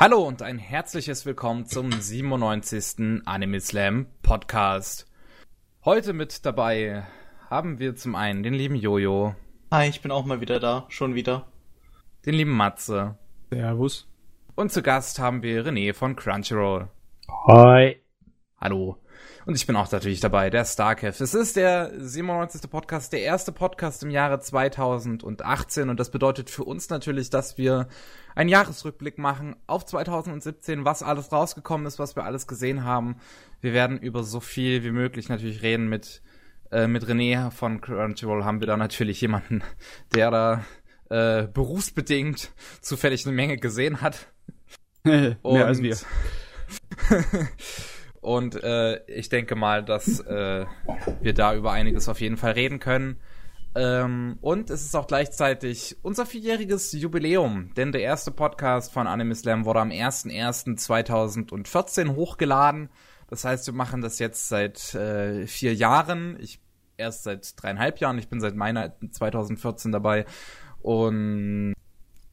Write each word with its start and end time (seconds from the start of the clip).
Hallo 0.00 0.22
und 0.22 0.42
ein 0.42 0.58
herzliches 0.58 1.26
Willkommen 1.26 1.66
zum 1.66 1.90
97. 1.90 3.22
Anime 3.24 3.60
Slam 3.60 4.06
Podcast. 4.22 5.10
Heute 5.84 6.12
mit 6.12 6.46
dabei 6.46 7.02
haben 7.50 7.80
wir 7.80 7.96
zum 7.96 8.14
einen 8.14 8.44
den 8.44 8.54
lieben 8.54 8.76
Jojo. 8.76 9.34
Hi, 9.72 9.88
ich 9.88 10.00
bin 10.00 10.12
auch 10.12 10.24
mal 10.24 10.40
wieder 10.40 10.60
da, 10.60 10.86
schon 10.88 11.16
wieder. 11.16 11.48
Den 12.24 12.34
lieben 12.34 12.56
Matze. 12.56 13.18
Servus. 13.50 14.06
Und 14.54 14.70
zu 14.70 14.82
Gast 14.82 15.18
haben 15.18 15.42
wir 15.42 15.66
René 15.66 15.92
von 15.92 16.14
Crunchyroll. 16.14 16.86
Hi. 17.48 18.00
Hallo. 18.60 18.98
Und 19.48 19.54
ich 19.54 19.66
bin 19.66 19.76
auch 19.76 19.90
natürlich 19.90 20.20
dabei, 20.20 20.50
der 20.50 20.66
Starkev. 20.66 21.24
Es 21.24 21.32
ist 21.32 21.56
der 21.56 21.90
97. 21.98 22.70
Podcast, 22.70 23.14
der 23.14 23.22
erste 23.22 23.50
Podcast 23.50 24.02
im 24.02 24.10
Jahre 24.10 24.40
2018 24.40 25.88
und 25.88 25.98
das 25.98 26.10
bedeutet 26.10 26.50
für 26.50 26.64
uns 26.64 26.90
natürlich, 26.90 27.30
dass 27.30 27.56
wir 27.56 27.88
einen 28.34 28.50
Jahresrückblick 28.50 29.16
machen 29.16 29.56
auf 29.66 29.86
2017, 29.86 30.84
was 30.84 31.02
alles 31.02 31.32
rausgekommen 31.32 31.86
ist, 31.86 31.98
was 31.98 32.14
wir 32.14 32.24
alles 32.24 32.46
gesehen 32.46 32.84
haben. 32.84 33.16
Wir 33.62 33.72
werden 33.72 33.96
über 33.96 34.22
so 34.22 34.40
viel 34.40 34.84
wie 34.84 34.90
möglich 34.90 35.30
natürlich 35.30 35.62
reden 35.62 35.88
mit 35.88 36.20
äh, 36.70 36.86
mit 36.86 37.06
René 37.06 37.50
von 37.50 37.80
Crunchyroll 37.80 38.44
haben 38.44 38.60
wir 38.60 38.66
da 38.66 38.76
natürlich 38.76 39.18
jemanden, 39.22 39.62
der 40.14 40.30
da 40.30 40.64
äh, 41.08 41.46
berufsbedingt 41.46 42.52
zufällig 42.82 43.24
eine 43.24 43.34
Menge 43.34 43.56
gesehen 43.56 44.02
hat. 44.02 44.26
Mehr 45.04 45.38
als 45.42 45.80
wir. 45.80 45.96
Und 48.20 48.60
äh, 48.62 49.04
ich 49.06 49.28
denke 49.28 49.54
mal, 49.54 49.84
dass 49.84 50.20
äh, 50.20 50.66
wir 51.20 51.34
da 51.34 51.54
über 51.54 51.72
einiges 51.72 52.08
auf 52.08 52.20
jeden 52.20 52.36
Fall 52.36 52.52
reden 52.52 52.78
können. 52.80 53.18
Ähm, 53.74 54.38
und 54.40 54.70
es 54.70 54.84
ist 54.84 54.94
auch 54.96 55.06
gleichzeitig 55.06 55.98
unser 56.02 56.24
vierjähriges 56.26 56.92
Jubiläum, 56.92 57.74
denn 57.76 57.92
der 57.92 58.00
erste 58.00 58.30
Podcast 58.30 58.90
von 58.92 59.06
Anime 59.06 59.34
Slam 59.34 59.66
wurde 59.66 59.80
am 59.80 59.90
01.01.2014 59.90 62.16
hochgeladen. 62.16 62.88
Das 63.28 63.44
heißt, 63.44 63.66
wir 63.66 63.74
machen 63.74 64.00
das 64.00 64.18
jetzt 64.18 64.48
seit 64.48 64.94
äh, 64.94 65.46
vier 65.46 65.74
Jahren. 65.74 66.38
Ich 66.40 66.60
erst 66.98 67.22
seit 67.22 67.62
dreieinhalb 67.62 68.00
Jahren. 68.00 68.18
Ich 68.18 68.28
bin 68.28 68.40
seit 68.40 68.56
meiner 68.56 68.92
2014 69.10 69.92
dabei. 69.92 70.26
Und 70.80 71.74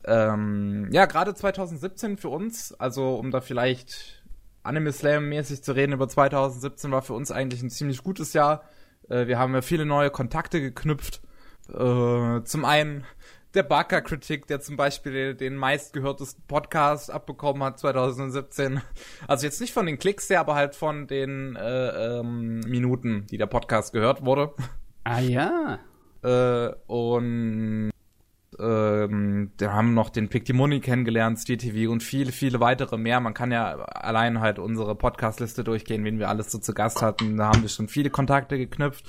ähm, 0.03 0.89
ja, 0.91 1.05
gerade 1.05 1.33
2017 1.33 2.17
für 2.17 2.29
uns, 2.29 2.73
also 2.73 3.15
um 3.15 3.31
da 3.31 3.41
vielleicht 3.41 4.23
Anime 4.65 4.91
Slam 4.91 5.29
mäßig 5.29 5.63
zu 5.63 5.73
reden 5.73 5.93
über 5.93 6.07
2017 6.07 6.91
war 6.91 7.01
für 7.01 7.13
uns 7.13 7.31
eigentlich 7.31 7.61
ein 7.61 7.69
ziemlich 7.69 8.03
gutes 8.03 8.33
Jahr. 8.33 8.63
Äh, 9.09 9.27
wir 9.27 9.37
haben 9.37 9.53
ja 9.53 9.61
viele 9.61 9.85
neue 9.85 10.09
Kontakte 10.09 10.61
geknüpft. 10.61 11.21
Äh, 11.69 12.43
zum 12.43 12.65
einen 12.65 13.05
der 13.53 13.63
Barker-Kritik, 13.63 14.47
der 14.47 14.59
zum 14.59 14.75
Beispiel 14.75 15.33
den 15.33 15.55
meistgehörtesten 15.55 16.43
Podcast 16.47 17.09
abbekommen 17.09 17.63
hat 17.63 17.79
2017. 17.79 18.81
Also 19.27 19.45
jetzt 19.45 19.61
nicht 19.61 19.73
von 19.73 19.85
den 19.85 19.97
Klicks 19.97 20.29
her, 20.29 20.41
aber 20.41 20.55
halt 20.55 20.75
von 20.75 21.07
den 21.07 21.55
äh, 21.55 22.19
ähm, 22.19 22.59
Minuten, 22.61 23.27
die 23.27 23.37
der 23.37 23.45
Podcast 23.45 23.93
gehört 23.93 24.25
wurde. 24.25 24.53
Ah 25.05 25.19
ja. 25.19 25.79
Äh, 26.23 26.73
und 26.87 27.91
ähm, 28.59 29.51
wir 29.57 29.73
haben 29.73 29.93
noch 29.93 30.09
den 30.09 30.29
Pictimoni 30.29 30.79
kennengelernt, 30.79 31.39
SteelTV 31.39 31.91
und 31.91 32.03
viele, 32.03 32.31
viele 32.31 32.59
weitere 32.59 32.97
mehr. 32.97 33.19
Man 33.19 33.33
kann 33.33 33.51
ja 33.51 33.75
allein 33.75 34.39
halt 34.39 34.59
unsere 34.59 34.95
Podcastliste 34.95 35.63
durchgehen, 35.63 36.03
wen 36.03 36.19
wir 36.19 36.29
alles 36.29 36.51
so 36.51 36.59
zu 36.59 36.73
Gast 36.73 37.01
hatten. 37.01 37.37
Da 37.37 37.47
haben 37.47 37.61
wir 37.61 37.69
schon 37.69 37.87
viele 37.87 38.09
Kontakte 38.09 38.57
geknüpft. 38.57 39.05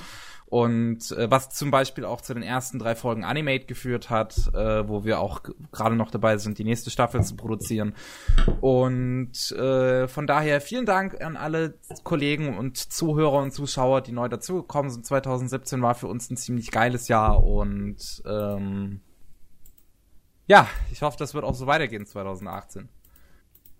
Und 0.48 1.10
äh, 1.10 1.28
was 1.28 1.50
zum 1.50 1.72
Beispiel 1.72 2.04
auch 2.04 2.20
zu 2.20 2.32
den 2.32 2.44
ersten 2.44 2.78
drei 2.78 2.94
Folgen 2.94 3.24
Animate 3.24 3.66
geführt 3.66 4.10
hat, 4.10 4.36
äh, 4.54 4.88
wo 4.88 5.04
wir 5.04 5.18
auch 5.18 5.40
gerade 5.72 5.96
noch 5.96 6.12
dabei 6.12 6.36
sind, 6.38 6.58
die 6.58 6.64
nächste 6.64 6.90
Staffel 6.90 7.22
zu 7.24 7.34
produzieren. 7.34 7.94
Und 8.60 9.50
äh, 9.52 10.06
von 10.06 10.26
daher 10.28 10.60
vielen 10.60 10.86
Dank 10.86 11.20
an 11.20 11.36
alle 11.36 11.74
Kollegen 12.04 12.56
und 12.56 12.76
Zuhörer 12.76 13.42
und 13.42 13.52
Zuschauer, 13.52 14.02
die 14.02 14.12
neu 14.12 14.28
dazugekommen 14.28 14.90
sind. 14.90 15.04
2017 15.04 15.82
war 15.82 15.96
für 15.96 16.06
uns 16.06 16.30
ein 16.30 16.36
ziemlich 16.36 16.70
geiles 16.70 17.08
Jahr 17.08 17.42
und 17.42 18.22
ähm, 18.24 19.00
ja, 20.46 20.68
ich 20.92 21.02
hoffe, 21.02 21.16
das 21.18 21.34
wird 21.34 21.44
auch 21.44 21.54
so 21.54 21.66
weitergehen 21.66 22.06
2018. 22.06 22.88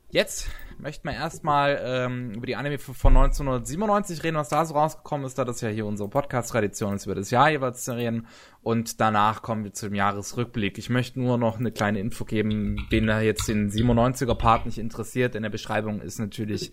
Jetzt 0.09 0.49
möchten 0.79 1.09
wir 1.09 1.15
erstmal 1.15 1.81
ähm, 1.85 2.31
über 2.31 2.47
die 2.47 2.55
Anime 2.55 2.79
von 2.79 3.17
1997 3.17 4.23
reden, 4.23 4.37
was 4.37 4.49
da 4.49 4.65
so 4.65 4.75
rausgekommen 4.75 5.27
ist, 5.27 5.37
da 5.37 5.45
das 5.45 5.61
ja 5.61 5.69
hier 5.69 5.85
unsere 5.85 6.09
Podcast-Tradition 6.09 6.95
ist, 6.95 7.07
über 7.07 7.17
das 7.17 7.31
Jahr 7.31 7.51
jeweils 7.51 7.83
zu 7.83 7.97
reden. 7.97 8.29
Und 8.63 9.01
danach 9.01 9.43
kommen 9.43 9.65
wir 9.65 9.73
zum 9.73 9.95
Jahresrückblick. 9.95 10.79
Ich 10.79 10.91
möchte 10.91 11.19
nur 11.21 11.39
noch 11.39 11.59
eine 11.59 11.73
kleine 11.73 11.99
Info 11.99 12.25
geben, 12.25 12.87
den 12.93 13.09
da 13.09 13.21
jetzt 13.21 13.49
den 13.49 13.69
97er-Part 13.69 14.67
nicht 14.67 14.79
interessiert. 14.79 15.35
In 15.35 15.43
der 15.43 15.51
Beschreibung 15.51 16.01
ist 16.01 16.21
natürlich 16.21 16.73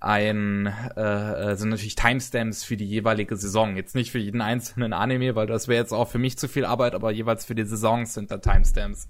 ein 0.00 0.66
äh, 0.66 1.56
sind 1.56 1.70
natürlich 1.70 1.96
Timestamps 1.96 2.64
für 2.64 2.76
die 2.76 2.86
jeweilige 2.86 3.36
Saison. 3.36 3.76
Jetzt 3.76 3.94
nicht 3.94 4.10
für 4.10 4.18
jeden 4.18 4.40
einzelnen 4.40 4.92
Anime, 4.92 5.34
weil 5.34 5.46
das 5.46 5.68
wäre 5.68 5.80
jetzt 5.80 5.92
auch 5.92 6.08
für 6.08 6.18
mich 6.18 6.38
zu 6.38 6.48
viel 6.48 6.64
Arbeit, 6.64 6.94
aber 6.94 7.10
jeweils 7.10 7.44
für 7.44 7.54
die 7.54 7.64
Saisons 7.64 8.14
sind 8.14 8.30
da 8.30 8.38
Timestamps. 8.38 9.08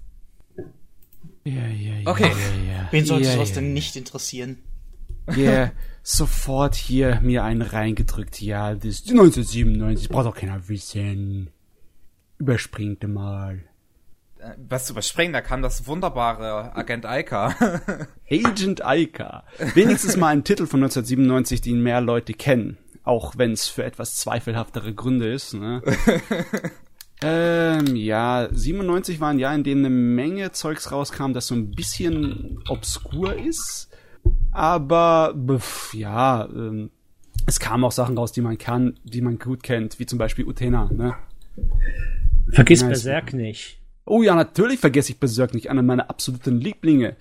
Ja, 1.43 1.67
ja, 1.67 1.95
ja. 1.95 2.11
Okay. 2.11 2.29
Ja, 2.29 2.73
ja. 2.73 2.87
Wen 2.91 3.05
sollte 3.05 3.27
ja, 3.27 3.33
sowas 3.33 3.49
ja. 3.49 3.55
denn 3.55 3.73
nicht 3.73 3.95
interessieren? 3.95 4.57
Ja, 5.35 5.71
sofort 6.01 6.75
hier 6.75 7.19
mir 7.21 7.43
einen 7.43 7.61
reingedrückt. 7.61 8.41
Ja, 8.41 8.73
das 8.73 8.85
ist 8.85 9.09
1997. 9.11 10.09
Braucht 10.09 10.25
doch 10.25 10.35
keiner 10.35 10.67
wissen. 10.67 11.51
Überspringt 12.39 13.07
mal. 13.07 13.63
Äh, 14.39 14.53
Was 14.69 14.85
zu 14.85 14.93
überspringen, 14.93 15.33
da 15.33 15.41
kam 15.41 15.61
das 15.61 15.87
wunderbare 15.87 16.75
Agent 16.75 17.05
Aika. 17.05 17.55
Agent 18.31 18.83
Aika. 18.83 19.43
Wenigstens 19.73 20.17
mal 20.17 20.29
ein 20.29 20.43
Titel 20.43 20.65
von 20.65 20.81
1997, 20.81 21.61
den 21.61 21.81
mehr 21.83 22.01
Leute 22.01 22.33
kennen. 22.33 22.77
Auch 23.03 23.37
wenn 23.37 23.51
es 23.51 23.67
für 23.67 23.83
etwas 23.83 24.15
zweifelhaftere 24.15 24.93
Gründe 24.93 25.31
ist, 25.31 25.53
ne? 25.53 25.81
ähm, 27.21 27.95
ja, 27.95 28.47
97 28.51 29.19
war 29.19 29.29
ein 29.29 29.39
Jahr, 29.39 29.55
in 29.55 29.63
dem 29.63 29.79
eine 29.79 29.89
Menge 29.89 30.51
Zeugs 30.51 30.91
rauskam, 30.91 31.33
das 31.33 31.47
so 31.47 31.55
ein 31.55 31.71
bisschen 31.71 32.63
obskur 32.69 33.35
ist. 33.35 33.89
Aber, 34.51 35.33
pf, 35.57 35.93
ja, 35.93 36.45
ähm, 36.45 36.91
es 37.45 37.59
kamen 37.59 37.83
auch 37.83 37.91
Sachen 37.91 38.17
raus, 38.17 38.31
die 38.31 38.41
man 38.41 38.57
kann, 38.57 38.99
die 39.03 39.21
man 39.21 39.39
gut 39.39 39.63
kennt, 39.63 39.99
wie 39.99 40.05
zum 40.05 40.19
Beispiel 40.19 40.45
Utena, 40.45 40.89
ne? 40.91 41.15
Vergiss 42.51 42.81
Nice. 42.81 42.89
Berserk 42.89 43.33
nicht. 43.33 43.78
Oh 44.09 44.23
ja, 44.23 44.33
natürlich 44.33 44.79
vergesse 44.79 45.11
ich 45.11 45.19
Berserk 45.19 45.53
nicht, 45.53 45.69
einer 45.69 45.83
meiner 45.83 46.09
absoluten 46.09 46.59
Lieblinge. 46.59 47.15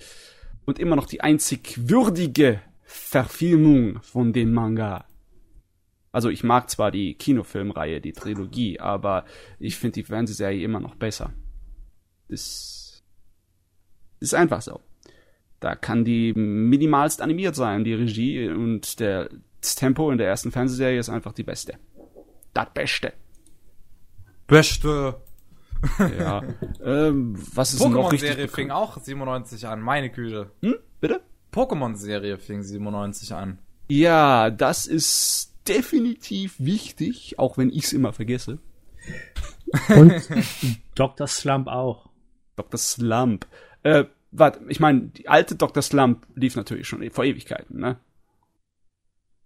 Und 0.65 0.78
immer 0.78 0.97
noch 0.97 1.06
die 1.06 1.21
einzig 1.21 1.88
würdige 1.88 2.62
Verfilmung 2.82 4.03
von 4.03 4.32
dem 4.32 4.54
Manga. 4.54 5.04
Also 6.12 6.31
ich 6.31 6.43
mag 6.44 6.71
zwar 6.71 6.91
die 6.91 7.15
Kinofilmreihe, 7.15 8.00
die 8.00 8.12
Trilogie, 8.12 8.81
aber 8.81 9.27
ich 9.59 9.77
finde 9.77 9.97
die 9.97 10.04
Fernsehserie 10.04 10.65
immer 10.65 10.81
noch 10.81 10.94
besser. 10.94 11.34
Das 12.28 13.04
ist 14.21 14.34
einfach 14.34 14.62
so. 14.62 14.81
Da 15.60 15.75
kann 15.75 16.06
die 16.06 16.32
minimalst 16.32 17.21
animiert 17.21 17.54
sein, 17.54 17.84
die 17.84 17.94
Regie 17.94 18.48
und 18.48 18.98
der, 19.00 19.28
das 19.60 19.75
Tempo 19.75 20.10
in 20.10 20.16
der 20.16 20.28
ersten 20.28 20.53
Fernsehserie 20.53 20.98
ist 20.98 21.10
einfach 21.10 21.34
die 21.34 21.43
beste. 21.43 21.75
Das 22.54 22.72
Beste. 22.72 23.12
Beste. 24.47 25.21
Ja. 26.19 26.43
ähm, 26.84 27.34
was 27.55 27.75
ist 27.75 27.81
noch 27.81 28.12
richtig 28.12 28.31
Pokémon-Serie 28.31 28.49
fing 28.49 28.71
auch 28.71 28.99
97 28.99 29.66
an, 29.66 29.81
meine 29.81 30.11
Güte. 30.11 30.50
Hm? 30.62 30.77
Bitte? 31.00 31.21
Pokémon-Serie 31.53 32.39
fing 32.39 32.62
97 32.62 33.33
an. 33.34 33.59
Ja, 33.89 34.50
das 34.50 34.87
ist 34.87 35.55
definitiv 35.66 36.56
wichtig, 36.59 37.39
auch 37.39 37.59
wenn 37.59 37.71
ich's 37.71 37.93
immer 37.93 38.12
vergesse. 38.12 38.59
Und 39.89 40.28
Dr. 40.94 41.27
Slump 41.27 41.69
auch. 41.69 42.09
Dr. 42.56 42.78
Slump. 42.78 43.47
Äh, 43.83 44.05
warte, 44.31 44.60
ich 44.69 44.81
meine, 44.81 45.09
die 45.09 45.28
alte 45.28 45.56
Dr. 45.56 45.83
Slump 45.83 46.27
lief 46.34 46.57
natürlich 46.57 46.89
schon 46.89 47.09
vor 47.10 47.24
Ewigkeiten, 47.24 47.78
ne? 47.78 47.98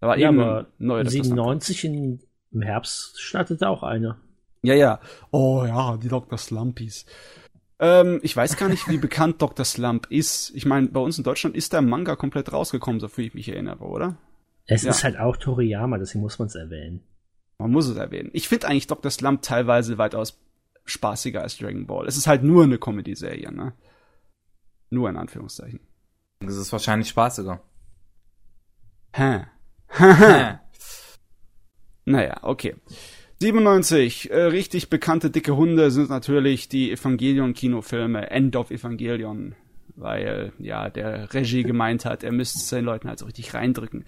Da 0.00 0.08
war 0.08 0.18
Ja, 0.18 0.30
eben 0.30 0.40
aber. 0.40 0.66
Slump. 0.78 1.10
97 1.10 1.84
in, 1.84 2.20
im 2.50 2.62
Herbst 2.62 3.20
startete 3.20 3.68
auch 3.68 3.82
eine. 3.82 4.16
Ja, 4.62 4.74
ja. 4.74 5.00
Oh 5.30 5.64
ja, 5.66 5.96
die 5.96 6.08
Dr. 6.08 6.38
Slumpies. 6.38 7.04
Ähm, 7.80 8.20
ich 8.22 8.36
weiß 8.36 8.56
gar 8.56 8.68
nicht, 8.68 8.88
wie 8.88 8.98
bekannt 8.98 9.42
Dr. 9.42 9.64
Slump 9.64 10.06
ist. 10.10 10.52
Ich 10.54 10.66
meine, 10.66 10.88
bei 10.88 11.00
uns 11.00 11.18
in 11.18 11.24
Deutschland 11.24 11.56
ist 11.56 11.72
der 11.72 11.82
Manga 11.82 12.14
komplett 12.14 12.52
rausgekommen, 12.52 13.00
so 13.00 13.08
viel 13.08 13.26
ich 13.26 13.34
mich 13.34 13.48
erinnere, 13.48 13.84
oder? 13.84 14.16
Es 14.66 14.82
Ja. 14.84 14.90
ist 14.90 15.02
halt 15.02 15.18
auch 15.18 15.36
Toriyama, 15.36 15.98
deswegen 15.98 16.20
muss 16.22 16.38
man 16.38 16.46
es 16.46 16.54
erwähnen. 16.54 17.02
Man 17.58 17.72
muss 17.72 17.88
es 17.88 17.96
erwähnen. 17.96 18.30
Ich 18.32 18.48
finde 18.48 18.68
eigentlich 18.68 18.86
Dr. 18.86 19.10
Slump 19.10 19.42
teilweise 19.42 19.98
weitaus 19.98 20.40
spaßiger 20.84 21.42
als 21.42 21.58
Dragon 21.58 21.86
Ball. 21.86 22.06
Es 22.06 22.16
ist 22.16 22.26
halt 22.28 22.44
nur 22.44 22.62
eine 22.64 22.78
Comedy-Serie, 22.78 23.50
ne? 23.52 23.72
Nur 24.90 25.08
in 25.08 25.16
Anführungszeichen. 25.16 25.80
Das 26.40 26.56
ist 26.56 26.70
wahrscheinlich 26.72 27.08
spaßiger. 27.08 27.60
Hä? 29.14 29.46
Hä? 29.88 30.58
Naja, 32.04 32.38
okay. 32.42 32.74
97, 33.42 34.30
äh, 34.30 34.42
richtig 34.44 34.88
bekannte 34.88 35.30
dicke 35.30 35.56
Hunde 35.56 35.90
sind 35.90 36.10
natürlich 36.10 36.68
die 36.68 36.92
Evangelion-Kinofilme, 36.92 38.30
End 38.30 38.54
of 38.54 38.70
Evangelion. 38.70 39.56
weil 39.96 40.52
ja 40.58 40.88
der 40.88 41.34
Regie 41.34 41.64
gemeint 41.64 42.04
hat, 42.04 42.22
er 42.22 42.32
müsste 42.32 42.58
es 42.58 42.68
den 42.68 42.84
Leuten 42.84 43.08
halt 43.08 43.18
so 43.18 43.26
richtig 43.26 43.52
reindrücken. 43.52 44.04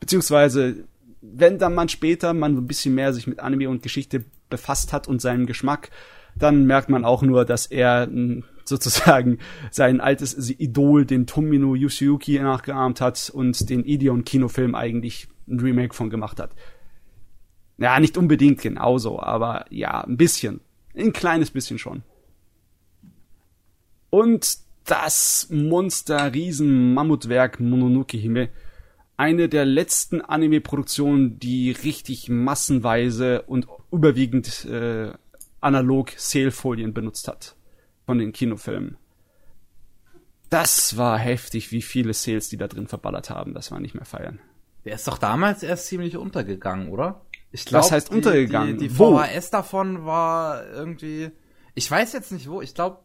Beziehungsweise, 0.00 0.84
wenn 1.20 1.58
dann 1.58 1.74
man 1.74 1.88
später 1.88 2.34
man 2.34 2.56
ein 2.56 2.66
bisschen 2.66 2.94
mehr 2.94 3.12
sich 3.12 3.26
mit 3.26 3.40
Anime 3.40 3.70
und 3.70 3.82
Geschichte 3.82 4.24
befasst 4.50 4.92
hat 4.92 5.08
und 5.08 5.22
seinen 5.22 5.46
Geschmack, 5.46 5.90
dann 6.36 6.66
merkt 6.66 6.88
man 6.88 7.04
auch 7.04 7.22
nur, 7.22 7.44
dass 7.44 7.66
er 7.66 8.08
mh, 8.08 8.42
sozusagen 8.64 9.38
sein 9.70 10.00
altes 10.00 10.50
Idol, 10.58 11.04
den 11.06 11.26
Tomino 11.26 11.74
Yoshiyuki, 11.74 12.38
nachgeahmt 12.40 13.00
hat 13.00 13.30
und 13.32 13.70
den 13.70 13.84
Ideon-Kinofilm 13.84 14.74
eigentlich 14.74 15.28
ein 15.48 15.60
Remake 15.60 15.94
von 15.94 16.10
gemacht 16.10 16.40
hat. 16.40 16.50
Ja, 17.78 17.98
nicht 18.00 18.16
unbedingt 18.16 18.60
genauso, 18.60 19.20
aber 19.20 19.66
ja, 19.70 20.02
ein 20.02 20.16
bisschen. 20.16 20.60
Ein 20.94 21.12
kleines 21.12 21.50
bisschen 21.50 21.78
schon. 21.78 22.02
Und 24.10 24.58
das 24.84 25.48
Monster-Riesen-Mammutwerk 25.50 27.60
Mononoke 27.60 28.16
Hime. 28.16 28.48
Eine 29.16 29.48
der 29.48 29.64
letzten 29.64 30.20
Anime-Produktionen, 30.20 31.38
die 31.38 31.70
richtig 31.70 32.28
massenweise 32.28 33.42
und 33.42 33.68
überwiegend 33.92 34.64
äh, 34.64 35.12
analog 35.60 36.10
Sailfolien 36.16 36.92
benutzt 36.92 37.28
hat. 37.28 37.54
Von 38.04 38.18
den 38.18 38.32
Kinofilmen. 38.32 38.96
Das 40.50 40.96
war 40.96 41.18
heftig, 41.18 41.70
wie 41.72 41.82
viele 41.82 42.12
Sales 42.12 42.48
die 42.48 42.56
da 42.56 42.68
drin 42.68 42.88
verballert 42.88 43.30
haben. 43.30 43.54
Das 43.54 43.70
war 43.70 43.80
nicht 43.80 43.94
mehr 43.94 44.04
feiern. 44.04 44.40
Der 44.84 44.96
ist 44.96 45.06
doch 45.06 45.18
damals 45.18 45.62
erst 45.62 45.86
ziemlich 45.86 46.16
untergegangen, 46.16 46.88
oder? 46.88 47.24
Ich 47.52 47.70
Was 47.72 47.92
heißt 47.92 48.10
untergegangen? 48.10 48.78
Die, 48.78 48.88
die, 48.88 48.88
die 48.88 48.98
Wo? 48.98 49.18
VHS 49.18 49.50
davon 49.50 50.04
war 50.06 50.66
irgendwie. 50.70 51.30
Ich 51.74 51.90
weiß 51.90 52.12
jetzt 52.14 52.32
nicht 52.32 52.48
wo. 52.48 52.62
Ich 52.62 52.74
glaube. 52.74 52.98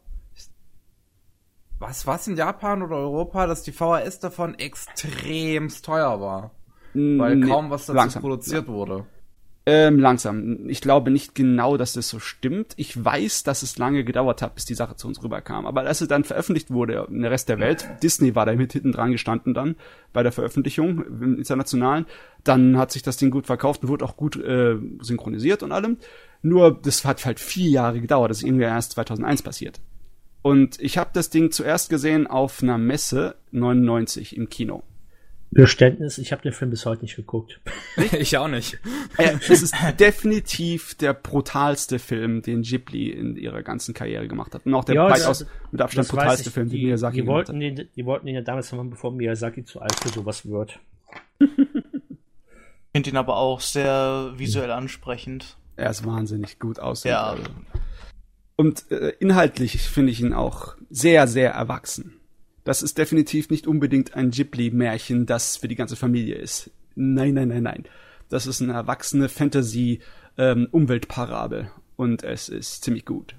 Was 1.80 2.08
war's 2.08 2.28
in 2.28 2.36
Japan 2.36 2.82
oder 2.82 2.96
Europa, 2.96 3.46
dass 3.46 3.62
die 3.62 3.72
VHS 3.72 4.20
davon 4.20 4.56
extremst 4.56 5.86
teuer 5.86 6.20
war? 6.20 6.52
Weil 6.94 7.36
Nee, 7.36 7.48
kaum 7.48 7.70
was 7.70 7.86
dazu 7.86 7.94
langsam, 7.94 8.22
produziert 8.24 8.68
wurde. 8.68 9.06
Ähm, 9.70 10.00
langsam. 10.00 10.70
Ich 10.70 10.80
glaube 10.80 11.12
nicht 11.12 11.36
genau, 11.36 11.76
dass 11.76 11.92
das 11.92 12.08
so 12.08 12.20
stimmt. 12.20 12.72
Ich 12.78 13.04
weiß, 13.04 13.44
dass 13.44 13.64
es 13.64 13.78
lange 13.78 14.06
gedauert 14.06 14.42
hat, 14.42 14.56
bis 14.56 14.64
die 14.64 14.76
Sache 14.76 14.96
zu 14.96 15.10
uns 15.10 15.22
rüberkam. 15.22 15.66
Aber 15.66 15.82
als 15.82 16.00
es 16.00 16.08
dann 16.08 16.24
veröffentlicht 16.24 16.72
wurde 16.72 17.06
in 17.10 17.22
der 17.22 17.32
Rest 17.32 17.50
der 17.50 17.60
Welt, 17.60 17.86
Disney 18.02 18.34
war 18.34 18.46
da 18.46 18.56
mit 18.56 18.72
hinten 18.72 18.94
dran 18.94 19.12
gestanden 19.12 19.54
dann 19.54 19.76
bei 20.14 20.24
der 20.24 20.32
Veröffentlichung 20.32 21.04
im 21.04 21.38
internationalen, 21.38 22.06
dann 22.46 22.78
hat 22.78 22.94
sich 22.94 23.04
das 23.04 23.18
Ding 23.18 23.30
gut 23.30 23.46
verkauft 23.46 23.84
und 23.84 23.90
wurde 23.90 24.06
auch 24.06 24.16
gut 24.16 24.38
äh, 24.38 24.78
synchronisiert 25.02 25.64
und 25.64 25.74
allem. 25.74 25.98
Nur, 26.42 26.72
das 26.72 27.04
hat 27.04 27.26
halt 27.26 27.42
vier 27.42 27.70
Jahre 27.70 28.00
gedauert. 28.00 28.32
Das 28.32 28.38
ist 28.38 28.44
irgendwie 28.46 28.64
erst 28.64 28.94
2001 28.94 29.42
passiert. 29.42 29.82
Und 30.44 30.80
ich 30.80 30.98
habe 30.98 31.10
das 31.12 31.30
Ding 31.30 31.52
zuerst 31.52 31.90
gesehen 31.90 32.26
auf 32.26 32.64
einer 32.64 32.78
Messe 32.78 33.36
99 33.52 34.38
im 34.38 34.48
Kino. 34.48 34.84
Geständnis, 35.64 36.18
ich 36.18 36.32
habe 36.32 36.42
den 36.44 36.54
Film 36.54 36.70
bis 36.72 36.86
heute 36.86 37.02
nicht 37.02 37.16
geguckt. 37.16 37.60
ich 38.18 38.38
auch 38.38 38.48
nicht. 38.48 38.78
Äh, 39.18 39.36
es 39.50 39.62
ist 39.64 39.74
definitiv 40.00 40.96
der 40.96 41.14
brutalste 41.14 42.00
Film, 42.00 42.42
den 42.42 42.62
Ghibli 42.62 43.10
in 43.10 43.36
ihrer 43.36 43.64
ganzen 43.64 43.94
Karriere 43.94 44.28
gemacht 44.28 44.54
hat. 44.54 44.66
Und 44.66 44.74
auch 44.76 44.86
der 44.86 44.96
Ja, 44.96 45.10
weitaus 45.10 45.40
das- 45.40 45.48
mit 45.72 45.82
Abstand 45.82 46.08
brutalste 46.10 46.50
ich. 46.50 46.54
Film, 46.54 46.70
den 46.70 46.78
die, 46.80 46.86
Miyazaki 46.86 47.16
die 47.18 47.22
gemacht 47.24 47.50
wollten, 47.50 47.56
hat. 47.56 47.78
den, 47.78 47.90
die 47.96 48.06
wollten 48.06 48.28
ihn 48.28 48.36
ja 48.36 48.42
damals 48.42 48.72
machen, 48.72 48.90
bevor 48.90 49.12
Miyazaki 49.12 49.64
zu 49.66 49.82
alt 49.82 49.96
für 50.00 50.10
sowas 50.10 50.46
wird. 50.48 50.80
Ich 52.94 53.00
finde 53.04 53.10
ihn 53.12 53.18
aber 53.18 53.38
auch 53.38 53.62
sehr 53.62 54.34
visuell 54.38 54.72
ansprechend. 54.72 55.58
Er 55.76 55.92
ist 55.92 56.04
wahnsinnig 56.04 56.58
gut 56.58 56.80
aussieht. 56.80 57.12
Ja. 57.12 57.28
Also. 57.28 57.44
Und 58.56 58.90
äh, 58.92 59.10
inhaltlich 59.20 59.78
finde 59.84 60.12
ich 60.12 60.20
ihn 60.22 60.34
auch 60.34 60.76
sehr, 60.90 61.28
sehr 61.28 61.52
erwachsen. 61.52 62.17
Das 62.68 62.82
ist 62.82 62.98
definitiv 62.98 63.50
nicht 63.50 63.66
unbedingt 63.66 64.14
ein 64.14 64.30
Ghibli-Märchen, 64.30 65.26
das 65.26 65.56
für 65.56 65.70
die 65.70 65.76
ganze 65.76 65.96
Familie 65.96 66.36
ist. 66.36 66.70
Nein, 66.96 67.36
nein, 67.36 67.48
nein, 67.48 67.64
nein. 67.64 67.86
Das 68.28 68.46
ist 68.46 68.62
eine 68.62 68.74
erwachsene 68.74 69.30
Fantasy-Umweltparabel. 69.30 71.72
Und 71.96 72.24
es 72.24 72.50
ist 72.50 72.84
ziemlich 72.84 73.06
gut. 73.06 73.38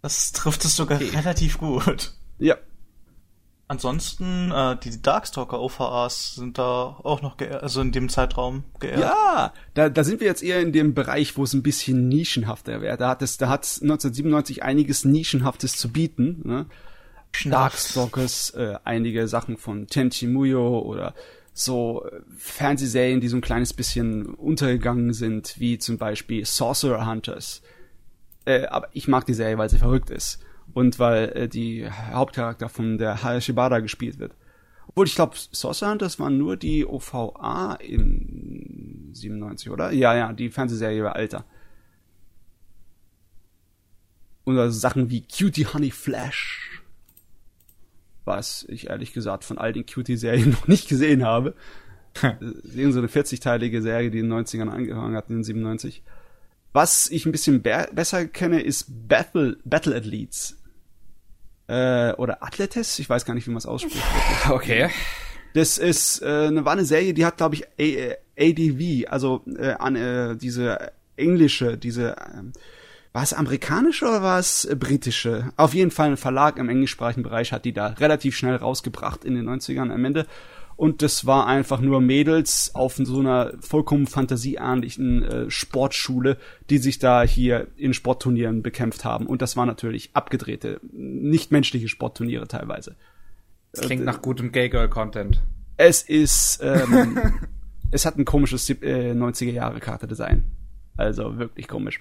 Das 0.00 0.32
trifft 0.32 0.64
es 0.64 0.74
sogar 0.74 1.00
relativ 1.00 1.58
gut. 1.58 2.14
Ja, 2.38 2.56
Ansonsten, 3.70 4.50
äh, 4.50 4.78
die 4.82 5.02
Darkstalker 5.02 5.60
OVAs 5.60 6.36
sind 6.36 6.56
da 6.56 6.98
auch 7.02 7.20
noch 7.20 7.36
also 7.38 7.82
in 7.82 7.92
dem 7.92 8.08
Zeitraum 8.08 8.64
geehrt. 8.80 9.00
Ja, 9.00 9.52
da, 9.74 9.90
da 9.90 10.04
sind 10.04 10.20
wir 10.20 10.26
jetzt 10.26 10.42
eher 10.42 10.62
in 10.62 10.72
dem 10.72 10.94
Bereich, 10.94 11.36
wo 11.36 11.44
es 11.44 11.52
ein 11.52 11.62
bisschen 11.62 12.08
nischenhafter 12.08 12.80
wäre. 12.80 12.96
Da 12.96 13.10
hat 13.10 13.20
es, 13.20 13.36
da 13.36 13.50
hat 13.50 13.64
1997 13.82 14.62
einiges 14.62 15.04
Nischenhaftes 15.04 15.76
zu 15.76 15.92
bieten. 15.92 16.40
Ne? 16.44 16.64
Darkstalkers, 17.44 18.50
äh, 18.50 18.76
einige 18.84 19.28
Sachen 19.28 19.56
von 19.56 19.86
Tenchi 19.86 20.26
Muyo 20.26 20.80
oder 20.80 21.14
so 21.52 22.04
äh, 22.06 22.20
Fernsehserien, 22.36 23.20
die 23.20 23.28
so 23.28 23.36
ein 23.36 23.42
kleines 23.42 23.72
bisschen 23.72 24.26
untergegangen 24.26 25.12
sind, 25.12 25.58
wie 25.58 25.78
zum 25.78 25.98
Beispiel 25.98 26.44
Sorcerer 26.44 27.06
Hunters. 27.06 27.62
Äh, 28.44 28.66
aber 28.66 28.88
ich 28.92 29.08
mag 29.08 29.26
die 29.26 29.34
Serie, 29.34 29.58
weil 29.58 29.68
sie 29.68 29.78
verrückt 29.78 30.10
ist. 30.10 30.40
Und 30.72 30.98
weil 30.98 31.30
äh, 31.30 31.48
die 31.48 31.88
Hauptcharakter 31.90 32.68
von 32.68 32.98
der 32.98 33.22
Hayashibara 33.22 33.80
gespielt 33.80 34.18
wird. 34.18 34.34
Obwohl, 34.88 35.06
ich 35.06 35.14
glaube, 35.14 35.36
Sorcerer 35.36 35.92
Hunters 35.92 36.18
waren 36.18 36.38
nur 36.38 36.56
die 36.56 36.86
OVA 36.86 37.74
in 37.74 39.10
97, 39.12 39.70
oder? 39.70 39.90
Ja, 39.92 40.14
ja, 40.14 40.32
die 40.32 40.50
Fernsehserie 40.50 41.04
war 41.04 41.16
älter. 41.16 41.44
Oder 44.44 44.70
Sachen 44.70 45.10
wie 45.10 45.22
Cutie 45.22 45.66
Honey 45.66 45.90
Flash. 45.90 46.77
Was 48.28 48.64
ich 48.68 48.90
ehrlich 48.90 49.12
gesagt 49.12 49.42
von 49.44 49.58
all 49.58 49.72
den 49.72 49.86
Cutie-Serien 49.86 50.50
noch 50.60 50.68
nicht 50.68 50.88
gesehen 50.88 51.24
habe. 51.24 51.54
Irgend 52.22 52.92
so 52.92 52.98
eine 52.98 53.08
40-teilige 53.08 53.82
Serie, 53.82 54.10
die 54.10 54.20
in 54.20 54.30
den 54.30 54.44
90ern 54.44 54.68
angefangen 54.68 55.16
hat, 55.16 55.30
in 55.30 55.36
den 55.36 55.44
97. 55.44 56.02
Was 56.72 57.10
ich 57.10 57.26
ein 57.26 57.32
bisschen 57.32 57.62
be 57.62 57.88
besser 57.92 58.26
kenne, 58.26 58.60
ist 58.60 58.86
Battle, 59.08 59.56
Battle 59.64 59.96
Athletes. 59.96 60.56
Äh, 61.66 62.12
oder 62.12 62.42
Athletes, 62.42 62.98
ich 62.98 63.08
weiß 63.08 63.24
gar 63.24 63.34
nicht, 63.34 63.46
wie 63.46 63.50
man 63.50 63.58
es 63.58 63.66
ausspricht. 63.66 64.04
Okay. 64.50 64.90
Das 65.54 65.78
ist 65.78 66.22
äh, 66.22 66.46
eine, 66.48 66.64
war 66.64 66.74
eine 66.74 66.84
Serie, 66.84 67.14
die 67.14 67.24
hat, 67.24 67.38
glaube 67.38 67.54
ich, 67.54 67.66
A 67.66 67.82
äh, 67.82 68.16
ADV, 68.38 69.10
also 69.10 69.42
äh, 69.58 69.72
an, 69.72 69.96
äh, 69.96 70.36
diese 70.36 70.92
englische, 71.16 71.78
diese, 71.78 72.16
ähm, 72.34 72.52
war 73.18 73.24
es 73.24 73.32
amerikanische 73.32 74.04
oder 74.04 74.22
war 74.22 74.38
es 74.38 74.64
äh, 74.64 74.76
britische? 74.76 75.52
Auf 75.56 75.74
jeden 75.74 75.90
Fall 75.90 76.10
ein 76.10 76.16
Verlag 76.16 76.56
im 76.56 76.68
englischsprachigen 76.68 77.24
Bereich 77.24 77.50
hat 77.50 77.64
die 77.64 77.72
da 77.72 77.88
relativ 77.88 78.36
schnell 78.36 78.54
rausgebracht 78.54 79.24
in 79.24 79.34
den 79.34 79.48
90ern 79.48 79.92
am 79.92 80.04
Ende. 80.04 80.24
Und 80.76 81.02
das 81.02 81.26
war 81.26 81.48
einfach 81.48 81.80
nur 81.80 82.00
Mädels 82.00 82.76
auf 82.76 82.94
so 82.94 83.18
einer 83.18 83.54
vollkommen 83.58 84.06
fantasieähnlichen 84.06 85.24
äh, 85.24 85.50
Sportschule, 85.50 86.36
die 86.70 86.78
sich 86.78 87.00
da 87.00 87.24
hier 87.24 87.66
in 87.76 87.92
Sportturnieren 87.92 88.62
bekämpft 88.62 89.04
haben. 89.04 89.26
Und 89.26 89.42
das 89.42 89.56
war 89.56 89.66
natürlich 89.66 90.10
abgedrehte, 90.12 90.80
nicht 90.92 91.50
menschliche 91.50 91.88
Sportturniere 91.88 92.46
teilweise. 92.46 92.94
Das 93.72 93.84
klingt 93.84 94.04
nach 94.04 94.22
gutem 94.22 94.52
Gay-Girl-Content. 94.52 95.42
Es 95.76 96.02
ist, 96.02 96.60
ähm, 96.62 97.18
es 97.90 98.06
hat 98.06 98.16
ein 98.16 98.24
komisches 98.24 98.70
äh, 98.70 99.10
90er 99.10 99.50
Jahre 99.50 99.80
Charakterdesign. 99.80 100.44
Also 100.96 101.36
wirklich 101.36 101.66
komisch. 101.66 102.00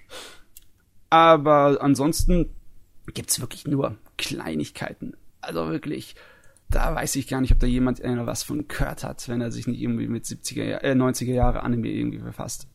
Aber 1.10 1.78
ansonsten 1.82 2.50
gibt's 3.14 3.40
wirklich 3.40 3.66
nur 3.68 3.96
Kleinigkeiten. 4.18 5.16
Also 5.42 5.70
wirklich, 5.70 6.16
da 6.70 6.94
weiß 6.94 7.16
ich 7.16 7.28
gar 7.28 7.40
nicht, 7.42 7.52
ob 7.54 7.60
da 7.60 7.68
jemand 7.68 8.02
äh, 8.02 8.26
was 8.26 8.44
von 8.44 8.68
gehört 8.68 9.04
hat, 9.04 9.28
wenn 9.30 9.40
er 9.42 9.52
sich 9.52 9.68
nicht 9.68 9.80
irgendwie 9.82 10.08
mit 10.08 10.26
70er, 10.26 10.64
Jahr- 10.64 10.84
äh, 10.84 10.92
90er 10.92 11.34
Jahre 11.34 11.64
Anime 11.64 11.88
irgendwie 11.88 12.18
befasst. 12.18 12.68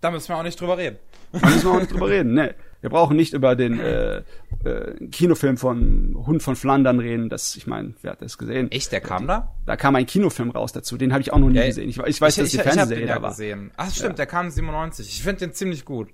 Da 0.00 0.10
müssen 0.10 0.28
wir 0.28 0.36
auch 0.36 0.42
nicht 0.42 0.60
drüber 0.60 0.78
reden. 0.78 0.98
Da 1.32 1.48
müssen 1.48 1.64
wir 1.64 1.72
auch 1.72 1.80
nicht 1.80 1.92
drüber 1.92 2.08
reden, 2.08 2.34
ne. 2.34 2.54
Wir 2.80 2.90
brauchen 2.90 3.16
nicht 3.16 3.32
über 3.32 3.56
den 3.56 3.80
äh, 3.80 4.22
äh, 4.64 5.08
Kinofilm 5.10 5.56
von 5.56 6.14
Hund 6.26 6.42
von 6.42 6.56
Flandern 6.56 7.00
reden. 7.00 7.28
Das, 7.28 7.56
ich 7.56 7.66
meine, 7.66 7.94
wer 8.02 8.12
hat 8.12 8.22
das 8.22 8.38
gesehen? 8.38 8.70
Echt, 8.70 8.92
der 8.92 9.00
kam 9.00 9.26
da? 9.26 9.54
Da 9.64 9.76
kam 9.76 9.96
ein 9.96 10.06
Kinofilm 10.06 10.50
raus 10.50 10.72
dazu. 10.72 10.96
Den 10.96 11.12
habe 11.12 11.22
ich 11.22 11.32
auch 11.32 11.38
noch 11.38 11.48
nie 11.48 11.56
Ja, 11.58 11.66
gesehen. 11.66 11.88
Ich, 11.88 11.98
ich 11.98 12.20
weiß, 12.20 12.36
dass 12.36 12.50
die 12.50 12.56
ich 12.56 12.62
Fernsehserie 12.62 13.06
ja 13.06 13.16
da 13.16 13.22
war. 13.22 13.30
gesehen. 13.30 13.70
Ach 13.76 13.90
stimmt, 13.92 14.18
der 14.18 14.26
kam 14.26 14.50
97. 14.50 15.08
Ich 15.08 15.22
finde 15.22 15.40
den 15.40 15.52
ziemlich 15.52 15.84
gut. 15.84 16.10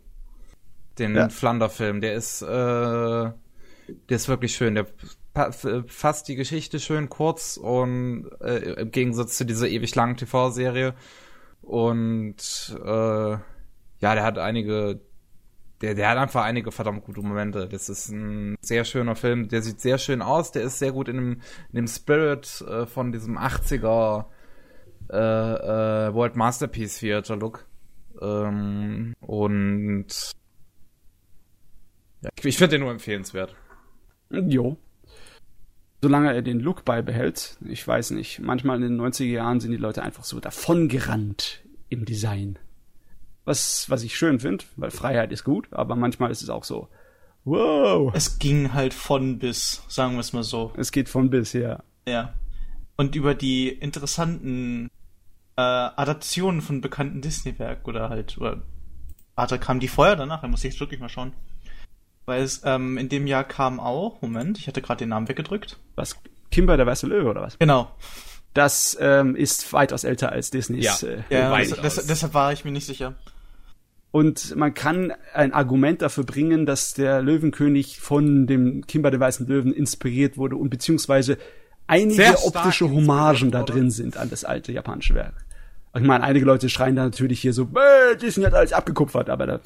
Den 0.99 1.15
Ja. 1.15 1.29
Flander-Film. 1.29 2.01
Der 2.01 2.15
ist, 2.15 2.43
äh, 2.43 2.47
der 2.47 3.35
ist 4.09 4.29
wirklich 4.29 4.55
schön. 4.55 4.75
Der 4.75 4.87
fasst 5.87 6.29
die 6.29 6.35
Geschichte 6.37 6.79
schön 6.79 7.09
kurz 7.09 7.57
und 7.57 8.31
äh, 8.43 8.81
im 8.83 8.91
Gegensatz 8.91 9.37
zu 9.39 9.45
dieser 9.47 9.69
ewig 9.69 9.95
langen 9.95 10.17
TV-Serie. 10.17 10.95
Und 11.63 12.77
äh, 12.85 13.31
ja, 13.31 13.41
der 14.01 14.25
hat 14.25 14.37
einige, 14.39 15.01
der, 15.83 15.95
der 15.95 16.09
hat 16.09 16.19
einfach 16.19 16.45
einige 16.45 16.71
verdammt 16.71 17.05
gute 17.05 17.23
Momente. 17.23 17.69
Das 17.69 17.89
ist 17.89 18.09
ein 18.09 18.57
sehr 18.63 18.85
schöner 18.85 19.17
Film. 19.17 19.49
Der 19.49 19.63
sieht 19.63 19.81
sehr 19.81 19.99
schön 19.99 20.23
aus. 20.23 20.53
Der 20.53 20.63
ist 20.63 20.79
sehr 20.79 20.93
gut 20.93 21.09
in 21.09 21.17
dem, 21.17 21.33
in 21.71 21.75
dem 21.77 21.89
Spirit 21.89 22.65
äh, 22.69 22.87
von 22.87 23.11
diesem 23.11 23.37
80er 23.37 24.27
äh, 25.11 25.17
äh, 25.17 26.15
World 26.15 26.37
Masterpiece 26.37 27.01
Theater 27.01 27.37
Look. 27.37 27.67
Ähm, 28.21 29.15
und 29.21 30.07
ja, 32.23 32.31
ich, 32.43 32.57
finde 32.57 32.77
den 32.77 32.83
nur 32.83 32.93
empfehlenswert. 32.93 33.57
Jo. 34.31 34.77
Solange 36.01 36.33
er 36.33 36.43
den 36.43 36.61
Look 36.61 36.85
beibehält, 36.85 37.59
ich 37.69 37.87
weiß 37.87 38.13
nicht. 38.13 38.39
Manchmal 38.39 38.77
in 38.77 38.83
den 38.83 39.01
90er 39.01 39.25
Jahren 39.25 39.59
sind 39.59 39.73
die 39.73 39.77
Leute 39.77 40.03
einfach 40.03 40.25
so 40.25 40.39
davongerannt 40.39 41.65
im 41.89 42.05
Design. 42.05 42.59
Was, 43.45 43.91
was 43.91 44.03
ich 44.05 44.17
schön 44.17 44.39
finde, 44.39 44.65
weil 44.77 44.91
Freiheit 44.91 45.33
ist 45.33 45.43
gut, 45.45 45.67
aber 45.73 45.97
manchmal 45.97 46.31
ist 46.31 46.43
es 46.43 46.49
auch 46.51 46.65
so, 46.65 46.89
wow, 47.45 48.13
Es 48.15 48.39
ging 48.39 48.73
halt 48.73 48.95
von 48.95 49.39
bis, 49.39 49.83
sagen 49.89 50.15
wir 50.15 50.21
es 50.21 50.33
mal 50.33 50.45
so. 50.45 50.73
es 50.77 50.93
geht 50.93 51.09
von 51.09 51.29
bis 51.31 51.53
her. 51.55 51.83
Ja. 52.07 52.35
Und 52.97 53.17
über 53.17 53.35
die 53.35 53.69
interessanten 53.69 54.89
äh, 55.57 55.61
Adaptionen 55.63 56.61
von 56.63 56.81
bekannten 56.81 57.21
Disney-Werken 57.21 57.89
oder 57.89 58.11
halt, 58.11 58.39
oder 58.39 58.63
warte, 59.35 59.59
kam 59.59 59.81
die 59.81 59.89
vorher 59.89 60.15
danach? 60.17 60.43
Da 60.43 60.49
muss 60.49 60.63
ich 60.65 60.73
jetzt 60.73 60.81
wirklich 60.81 61.01
mal 61.01 61.09
schauen. 61.09 61.33
Weil 62.27 62.43
es, 62.43 62.63
ähm, 62.65 62.97
in 62.99 63.09
dem 63.09 63.27
Jahr 63.27 63.43
kam 63.43 63.81
auch, 63.81 64.23
Moment, 64.23 64.59
ich 64.59 64.69
hatte 64.69 64.81
gerade 64.83 64.99
den 64.99 65.09
Namen 65.09 65.29
weggedrückt. 65.29 65.81
Was, 65.97 66.17
Kimber 66.53 66.77
der 66.77 66.87
Weiße 66.87 67.07
Löwe 67.07 67.29
oder 67.31 67.43
was? 67.43 67.59
Genau. 67.59 67.91
Das 68.55 68.97
ähm, 69.01 69.35
ist 69.35 69.73
weitaus 69.73 70.05
älter 70.05 70.31
als 70.31 70.51
Disneys. 70.51 71.01
Ja. 71.01 71.09
Äh, 71.09 71.23
Ja, 71.31 71.59
das, 71.59 71.97
das, 71.97 72.07
deshalb 72.07 72.35
war 72.35 72.53
ich 72.53 72.65
mir 72.65 72.71
nicht 72.71 72.87
sicher. 72.87 73.15
Und 74.13 74.55
man 74.57 74.75
kann 74.75 75.13
ein 75.33 75.53
Argument 75.55 76.03
dafür 76.03 76.25
bringen, 76.25 76.67
dass 76.67 76.93
der 76.93 77.23
Löwenkönig 77.23 77.99
von 77.99 78.47
dem 78.47 78.87
Kimber 78.87 79.11
der 79.11 79.19
Weißen 79.19 79.47
Löwen 79.47 79.73
inspiriert 79.73 80.37
wurde 80.37 80.57
und 80.57 80.69
beziehungsweise 80.69 81.39
einige 81.87 82.17
Sehr 82.17 82.47
optische 82.47 82.91
Hommagen 82.91 83.51
da 83.51 83.63
drin 83.63 83.91
sind 83.91 84.19
an 84.19 84.29
das 84.29 84.45
alte 84.45 84.71
japanische 84.71 85.15
Werk. 85.15 85.47
Ich 85.95 86.03
meine, 86.03 86.25
einige 86.25 86.45
Leute 86.45 86.69
schreien 86.69 86.95
da 86.95 87.05
natürlich 87.05 87.41
hier 87.41 87.55
so, 87.55 87.71
äh, 87.75 88.17
Disney 88.17 88.45
hat 88.45 88.55
alles 88.55 88.75
abgekupfert, 88.75 89.31
aber 89.31 89.47
da, 89.47 89.61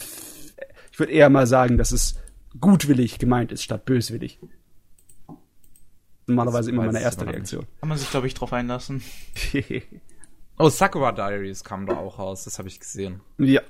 ich 0.93 0.99
würde 0.99 1.13
eher 1.13 1.29
mal 1.29 1.47
sagen, 1.47 1.77
dass 1.77 1.91
es 1.91 2.17
gutwillig 2.61 3.19
gemeint 3.19 3.51
ist 3.51 3.65
statt 3.65 3.85
böswillig. 3.85 4.39
Normalerweise 6.29 6.71
immer 6.71 6.85
meine 6.85 7.01
erste. 7.01 7.27
Reaktion. 7.27 7.67
Kann 7.81 7.89
man 7.89 7.99
sich, 7.99 8.11
glaube 8.11 8.27
ich, 8.27 8.35
drauf 8.35 8.53
einlassen. 8.53 9.03
Oh, 10.59 10.71
Sakura 10.71 11.13
Diaries 11.13 11.65
kam 11.65 11.85
da 11.85 11.99
auch 11.99 12.19
raus, 12.19 12.45
das 12.45 12.59
habe 12.59 12.69
ich 12.69 12.81
gesehen. 12.81 13.21
Ja. 13.37 13.61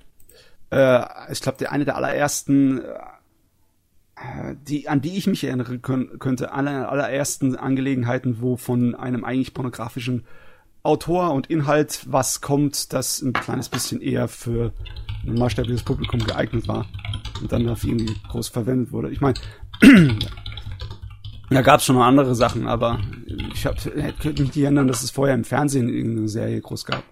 Äh, 0.70 1.32
ich 1.32 1.40
glaube, 1.40 1.58
der 1.58 1.73
eine 1.73 1.85
der 1.85 1.96
allerersten, 1.96 2.80
äh, 2.80 4.54
die, 4.66 4.88
an 4.88 5.00
die 5.00 5.16
ich 5.16 5.26
mich 5.26 5.44
erinnern 5.44 5.82
könnte, 5.82 6.52
aller, 6.52 6.90
allerersten 6.90 7.56
Angelegenheiten, 7.56 8.40
wo 8.40 8.56
von 8.56 8.94
einem 8.94 9.25
eigentlich 9.25 9.54
pornografischen 9.54 10.25
Autor 10.82 11.32
und 11.32 11.49
Inhalt 11.49 12.06
was 12.06 12.40
kommt, 12.40 12.92
das 12.92 13.20
ein 13.20 13.32
kleines 13.32 13.68
bisschen 13.68 14.00
eher 14.00 14.28
für 14.28 14.73
ein 15.26 15.35
maßstäbliches 15.35 15.82
Publikum 15.82 16.20
geeignet 16.20 16.68
war 16.68 16.87
und 17.40 17.50
dann 17.50 17.66
dafür 17.66 17.90
irgendwie 17.90 18.14
groß 18.28 18.49
verwendet 18.49 18.92
wurde. 18.92 19.11
Ich 19.11 19.20
meine, 19.20 19.35
da 21.50 21.62
gab 21.62 21.80
es 21.80 21.87
schon 21.87 21.96
noch 21.96 22.04
andere 22.04 22.37
Sachen, 22.37 22.68
aber 22.68 23.00
ich 23.52 23.66
hab, 23.66 23.82
könnte 23.82 24.42
mich 24.42 24.54
nicht 24.54 24.62
erinnern, 24.62 24.87
dass 24.87 25.02
es 25.02 25.11
vorher 25.11 25.35
im 25.35 25.44
Fernsehen 25.44 25.88
irgendeine 25.88 26.28
Serie 26.28 26.61
groß 26.61 26.85
gab. 26.85 27.02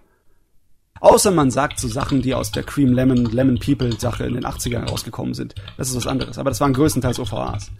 Außer 1.01 1.31
man 1.31 1.51
sagt 1.51 1.79
so 1.79 1.87
Sachen, 1.87 2.21
die 2.21 2.33
aus 2.33 2.51
der 2.51 2.63
Cream 2.63 2.93
Lemon, 2.93 3.25
Lemon 3.25 3.59
People 3.59 3.99
Sache 3.99 4.25
in 4.25 4.33
den 4.33 4.45
80ern 4.45 4.89
rausgekommen 4.89 5.33
sind. 5.33 5.55
Das 5.77 5.89
ist 5.89 5.95
was 5.95 6.07
anderes. 6.07 6.37
Aber 6.37 6.49
das 6.49 6.61
waren 6.61 6.73
größtenteils 6.73 7.19
OVAs. 7.19 7.71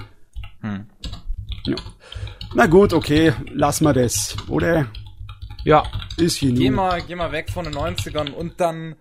Hm. 0.62 0.86
Ja. 1.66 1.76
Na 2.54 2.68
gut, 2.68 2.94
okay, 2.94 3.34
lass 3.52 3.82
mal 3.82 3.94
das, 3.94 4.36
oder? 4.48 4.88
Ja, 5.64 5.84
Ist 6.18 6.38
hier 6.38 6.52
geh 6.54 6.70
mal, 6.70 7.02
geh 7.02 7.16
mal 7.16 7.32
weg 7.32 7.50
von 7.50 7.66
den 7.66 7.74
90ern 7.74 8.32
und 8.32 8.62
dann 8.62 8.96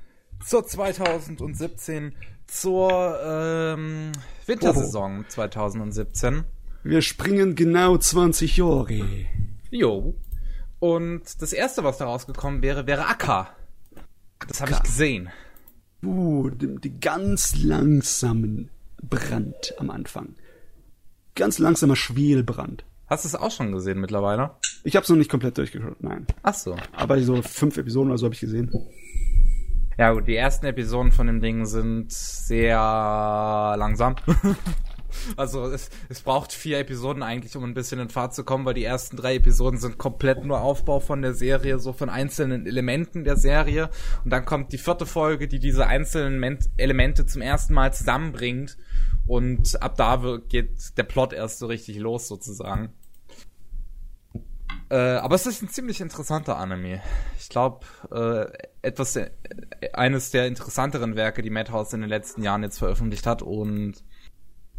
zur 0.44 0.66
2017, 0.66 2.14
zur 2.46 3.20
ähm, 3.22 4.12
Wintersaison 4.46 5.24
2017. 5.28 6.44
Wir 6.82 7.02
springen 7.02 7.54
genau 7.54 7.96
20 7.96 8.56
Jahre. 8.56 9.26
Jo. 9.70 10.14
Und 10.80 11.40
das 11.40 11.52
erste, 11.52 11.84
was 11.84 11.98
da 11.98 12.06
rausgekommen 12.06 12.62
wäre, 12.62 12.86
wäre 12.86 13.06
Akka. 13.06 13.54
Das 14.48 14.60
habe 14.60 14.72
ich 14.72 14.82
gesehen. 14.82 15.30
Uh, 16.04 16.50
die, 16.50 16.78
die 16.80 17.00
ganz 17.00 17.56
langsamen 17.56 18.70
Brand 19.02 19.74
am 19.78 19.90
Anfang. 19.90 20.34
Ganz 21.34 21.58
langsamer 21.58 21.96
Schwelbrand. 21.96 22.84
Hast 23.06 23.24
du 23.24 23.28
es 23.28 23.34
auch 23.34 23.50
schon 23.50 23.72
gesehen 23.72 24.00
mittlerweile? 24.00 24.52
Ich 24.82 24.96
habe 24.96 25.04
es 25.04 25.10
noch 25.10 25.16
nicht 25.16 25.30
komplett 25.30 25.58
durchgeschaut, 25.58 26.02
nein. 26.02 26.26
Ach 26.42 26.54
so. 26.54 26.76
Aber 26.92 27.20
so 27.20 27.42
fünf 27.42 27.76
Episoden 27.76 28.10
oder 28.10 28.18
so 28.18 28.26
habe 28.26 28.34
ich 28.34 28.40
gesehen. 28.40 28.70
Ja 29.98 30.12
gut, 30.12 30.26
die 30.26 30.36
ersten 30.36 30.66
Episoden 30.66 31.12
von 31.12 31.26
dem 31.26 31.40
Ding 31.40 31.66
sind 31.66 32.12
sehr 32.12 32.76
langsam. 33.78 34.16
also 35.36 35.66
es, 35.66 35.90
es 36.08 36.20
braucht 36.20 36.52
vier 36.52 36.78
Episoden 36.78 37.22
eigentlich, 37.22 37.56
um 37.56 37.64
ein 37.64 37.74
bisschen 37.74 38.00
in 38.00 38.08
Fahrt 38.08 38.34
zu 38.34 38.44
kommen, 38.44 38.64
weil 38.64 38.74
die 38.74 38.84
ersten 38.84 39.16
drei 39.16 39.36
Episoden 39.36 39.78
sind 39.78 39.98
komplett 39.98 40.44
nur 40.44 40.60
Aufbau 40.60 41.00
von 41.00 41.22
der 41.22 41.34
Serie, 41.34 41.78
so 41.78 41.92
von 41.92 42.08
einzelnen 42.08 42.66
Elementen 42.66 43.24
der 43.24 43.36
Serie. 43.36 43.90
Und 44.24 44.30
dann 44.30 44.44
kommt 44.44 44.72
die 44.72 44.78
vierte 44.78 45.06
Folge, 45.06 45.48
die 45.48 45.58
diese 45.58 45.86
einzelnen 45.86 46.38
Men 46.38 46.58
Elemente 46.76 47.26
zum 47.26 47.42
ersten 47.42 47.74
Mal 47.74 47.92
zusammenbringt. 47.92 48.76
Und 49.26 49.82
ab 49.82 49.96
da 49.96 50.38
geht 50.48 50.96
der 50.96 51.04
Plot 51.04 51.32
erst 51.32 51.58
so 51.58 51.66
richtig 51.66 51.98
los, 51.98 52.28
sozusagen. 52.28 52.92
Äh, 54.90 54.96
aber 54.96 55.34
es 55.34 55.46
ist 55.46 55.62
ein 55.62 55.68
ziemlich 55.68 56.00
interessanter 56.00 56.58
Anime. 56.58 57.02
Ich 57.38 57.48
glaube, 57.48 57.86
äh, 58.12 58.46
etwas, 58.82 59.14
der, 59.14 59.30
eines 59.92 60.30
der 60.30 60.46
interessanteren 60.46 61.16
Werke, 61.16 61.42
die 61.42 61.50
Madhouse 61.50 61.94
in 61.94 62.02
den 62.02 62.10
letzten 62.10 62.42
Jahren 62.42 62.62
jetzt 62.62 62.78
veröffentlicht 62.78 63.26
hat 63.26 63.42
und 63.42 64.04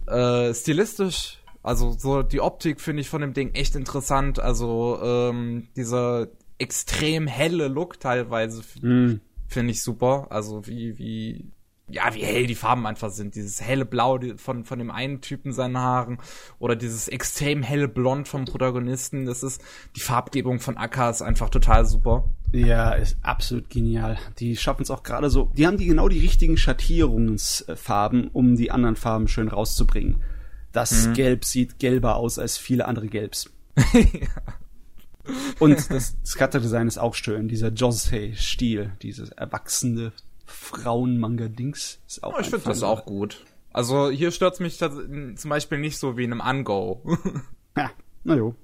äh, 0.07 0.53
stilistisch, 0.53 1.39
also 1.63 1.91
so 1.91 2.21
die 2.21 2.41
Optik 2.41 2.79
finde 2.79 3.01
ich 3.01 3.09
von 3.09 3.21
dem 3.21 3.33
Ding 3.33 3.53
echt 3.53 3.75
interessant. 3.75 4.39
Also 4.39 4.99
ähm, 5.01 5.67
dieser 5.75 6.27
extrem 6.59 7.27
helle 7.27 7.67
Look 7.67 7.99
teilweise 7.99 8.61
Mm. 8.81 9.19
finde 9.47 9.71
ich 9.71 9.81
super. 9.81 10.27
Also 10.29 10.67
wie, 10.67 10.97
wie, 10.99 11.51
ja, 11.87 12.13
wie 12.15 12.23
hell 12.23 12.47
die 12.47 12.55
Farben 12.55 12.87
einfach 12.87 13.11
sind. 13.11 13.35
Dieses 13.35 13.61
helle 13.61 13.85
Blau 13.85 14.19
von, 14.37 14.65
von 14.65 14.79
dem 14.79 14.89
einen 14.89 15.21
Typen 15.21 15.53
seinen 15.53 15.77
Haaren 15.77 16.17
oder 16.57 16.75
dieses 16.75 17.07
extrem 17.07 17.61
helle 17.61 17.87
Blond 17.87 18.27
vom 18.27 18.45
Protagonisten. 18.45 19.25
Das 19.25 19.43
ist, 19.43 19.61
die 19.95 19.99
Farbgebung 19.99 20.59
von 20.59 20.77
Akka 20.77 21.09
ist 21.09 21.21
einfach 21.21 21.49
total 21.49 21.85
super. 21.85 22.29
Ja, 22.51 22.93
ist 22.93 23.17
absolut 23.21 23.69
genial. 23.69 24.17
Die 24.39 24.55
schaffen 24.57 24.81
es 24.81 24.89
auch 24.89 25.03
gerade 25.03 25.29
so. 25.29 25.51
Die 25.55 25.67
haben 25.67 25.77
die 25.77 25.85
genau 25.85 26.07
die 26.07 26.19
richtigen 26.19 26.57
Schattierungsfarben, 26.57 28.29
um 28.29 28.55
die 28.55 28.71
anderen 28.71 28.95
Farben 28.95 29.27
schön 29.27 29.47
rauszubringen. 29.47 30.23
Das 30.71 31.13
Gelb 31.13 31.45
sieht 31.45 31.79
gelber 31.79 32.17
aus 32.17 32.37
als 32.37 32.57
viele 32.57 32.85
andere 32.85 33.07
Gelbs. 33.07 33.49
Und 35.59 35.89
das 35.89 36.17
Scatter-Design 36.25 36.87
ist 36.87 36.97
auch 36.97 37.15
schön. 37.15 37.47
Dieser 37.47 37.69
Josei-Stil, 37.69 38.91
dieses 39.01 39.29
erwachsene 39.29 40.11
Frauen-Manga-Dings 40.45 41.99
ist 42.07 42.23
auch 42.23 42.35
Oh, 42.35 42.39
ich 42.39 42.49
finde 42.49 42.65
das 42.65 42.83
auch 42.83 43.05
gut. 43.05 43.45
Also 43.73 44.09
hier 44.09 44.31
stört's 44.31 44.59
mich 44.59 44.77
tats- 44.77 45.35
zum 45.35 45.49
Beispiel 45.49 45.77
nicht 45.79 45.97
so 45.97 46.17
wie 46.17 46.23
in 46.23 46.33
einem 46.33 46.59
Ungo. 46.59 47.01
Ja, 47.77 47.91
na 48.23 48.35
jo. 48.35 48.55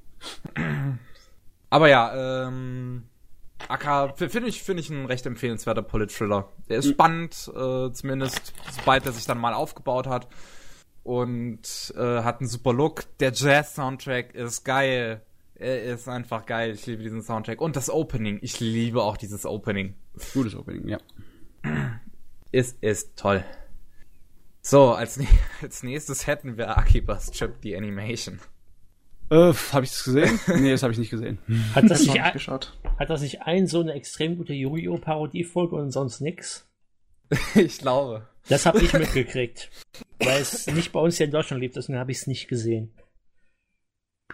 Aber 1.69 1.89
ja, 1.89 2.47
ähm, 2.47 3.03
Akka 3.67 4.05
f- 4.17 4.31
finde 4.31 4.47
ich, 4.47 4.63
finde 4.63 4.81
ich 4.81 4.89
ein 4.89 5.05
recht 5.05 5.25
empfehlenswerter 5.25 5.81
Polit-Thriller. 5.81 6.47
Der 6.69 6.77
ist 6.77 6.89
spannend, 6.89 7.33
äh, 7.53 7.91
zumindest 7.91 8.53
sobald 8.71 9.05
er 9.05 9.11
sich 9.11 9.25
dann 9.25 9.37
mal 9.37 9.53
aufgebaut 9.53 10.07
hat. 10.07 10.27
Und 11.03 11.93
äh, 11.97 12.21
hat 12.23 12.39
einen 12.39 12.47
super 12.49 12.73
Look. 12.73 13.05
Der 13.19 13.31
Jazz-Soundtrack 13.33 14.33
ist 14.35 14.63
geil. 14.63 15.21
Er 15.55 15.83
ist 15.83 16.07
einfach 16.07 16.45
geil. 16.45 16.71
Ich 16.71 16.85
liebe 16.85 17.03
diesen 17.03 17.21
Soundtrack. 17.21 17.59
Und 17.59 17.75
das 17.75 17.89
Opening. 17.89 18.39
Ich 18.41 18.59
liebe 18.59 19.01
auch 19.03 19.17
dieses 19.17 19.45
Opening. 19.45 19.95
Gutes 20.33 20.55
Opening, 20.55 20.87
ja. 20.87 20.99
Es 22.51 22.73
ist 22.81 23.15
toll. 23.17 23.43
So, 24.61 24.91
als, 24.93 25.19
als 25.61 25.83
nächstes 25.83 26.27
hätten 26.27 26.57
wir 26.57 26.77
Akibas 26.77 27.31
Trip, 27.31 27.59
die 27.61 27.75
Animation. 27.75 28.39
Äh, 29.29 29.53
habe 29.71 29.85
ich 29.85 29.91
das 29.91 30.03
gesehen? 30.03 30.39
nee, 30.59 30.71
das 30.71 30.83
habe 30.83 30.91
ich 30.93 30.99
nicht 30.99 31.09
gesehen. 31.09 31.39
Hat 31.75 31.89
das, 31.89 32.01
nicht 32.01 32.13
nicht 32.13 32.21
ein, 32.21 32.33
geschaut. 32.33 32.77
hat 32.99 33.09
das 33.09 33.21
nicht 33.21 33.43
ein 33.43 33.65
so 33.67 33.79
eine 33.79 33.93
extrem 33.93 34.35
gute 34.37 34.53
Yu-Gi-Oh! 34.53 34.97
Parodiefolge 34.97 35.75
und 35.77 35.91
sonst 35.91 36.19
nix? 36.19 36.67
ich 37.55 37.77
glaube. 37.77 38.27
Das 38.49 38.65
habe 38.65 38.81
ich 38.81 38.91
mitgekriegt. 38.91 39.69
Weil 40.19 40.41
es 40.41 40.67
nicht 40.67 40.91
bei 40.91 40.99
uns 40.99 41.15
hier 41.17 41.27
in 41.27 41.31
Deutschland 41.31 41.61
lief, 41.61 41.71
deswegen 41.73 41.97
habe 41.97 42.11
ich 42.11 42.17
es 42.17 42.27
nicht 42.27 42.47
gesehen. 42.49 42.93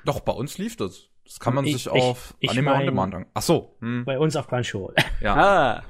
Doch, 0.04 0.22
bei 0.22 0.32
uns 0.34 0.58
lief 0.58 0.76
das. 0.78 1.10
Das 1.26 1.40
kann 1.40 1.54
man 1.54 1.66
Ich- 1.66 1.74
sich 1.74 1.86
ich- 1.88 1.92
auf 1.92 2.34
ich 2.40 2.50
Anime 2.50 2.72
on 2.72 2.78
mein- 2.78 2.86
Demand 2.86 3.16
an. 3.16 3.26
Ach 3.36 3.42
so. 3.44 3.76
Hm, 3.82 4.04
Bei 4.06 4.18
uns 4.18 4.36
auf 4.36 4.48
Crunchyroll. 4.48 4.96
ja. 5.22 5.36
Ah. 5.36 5.84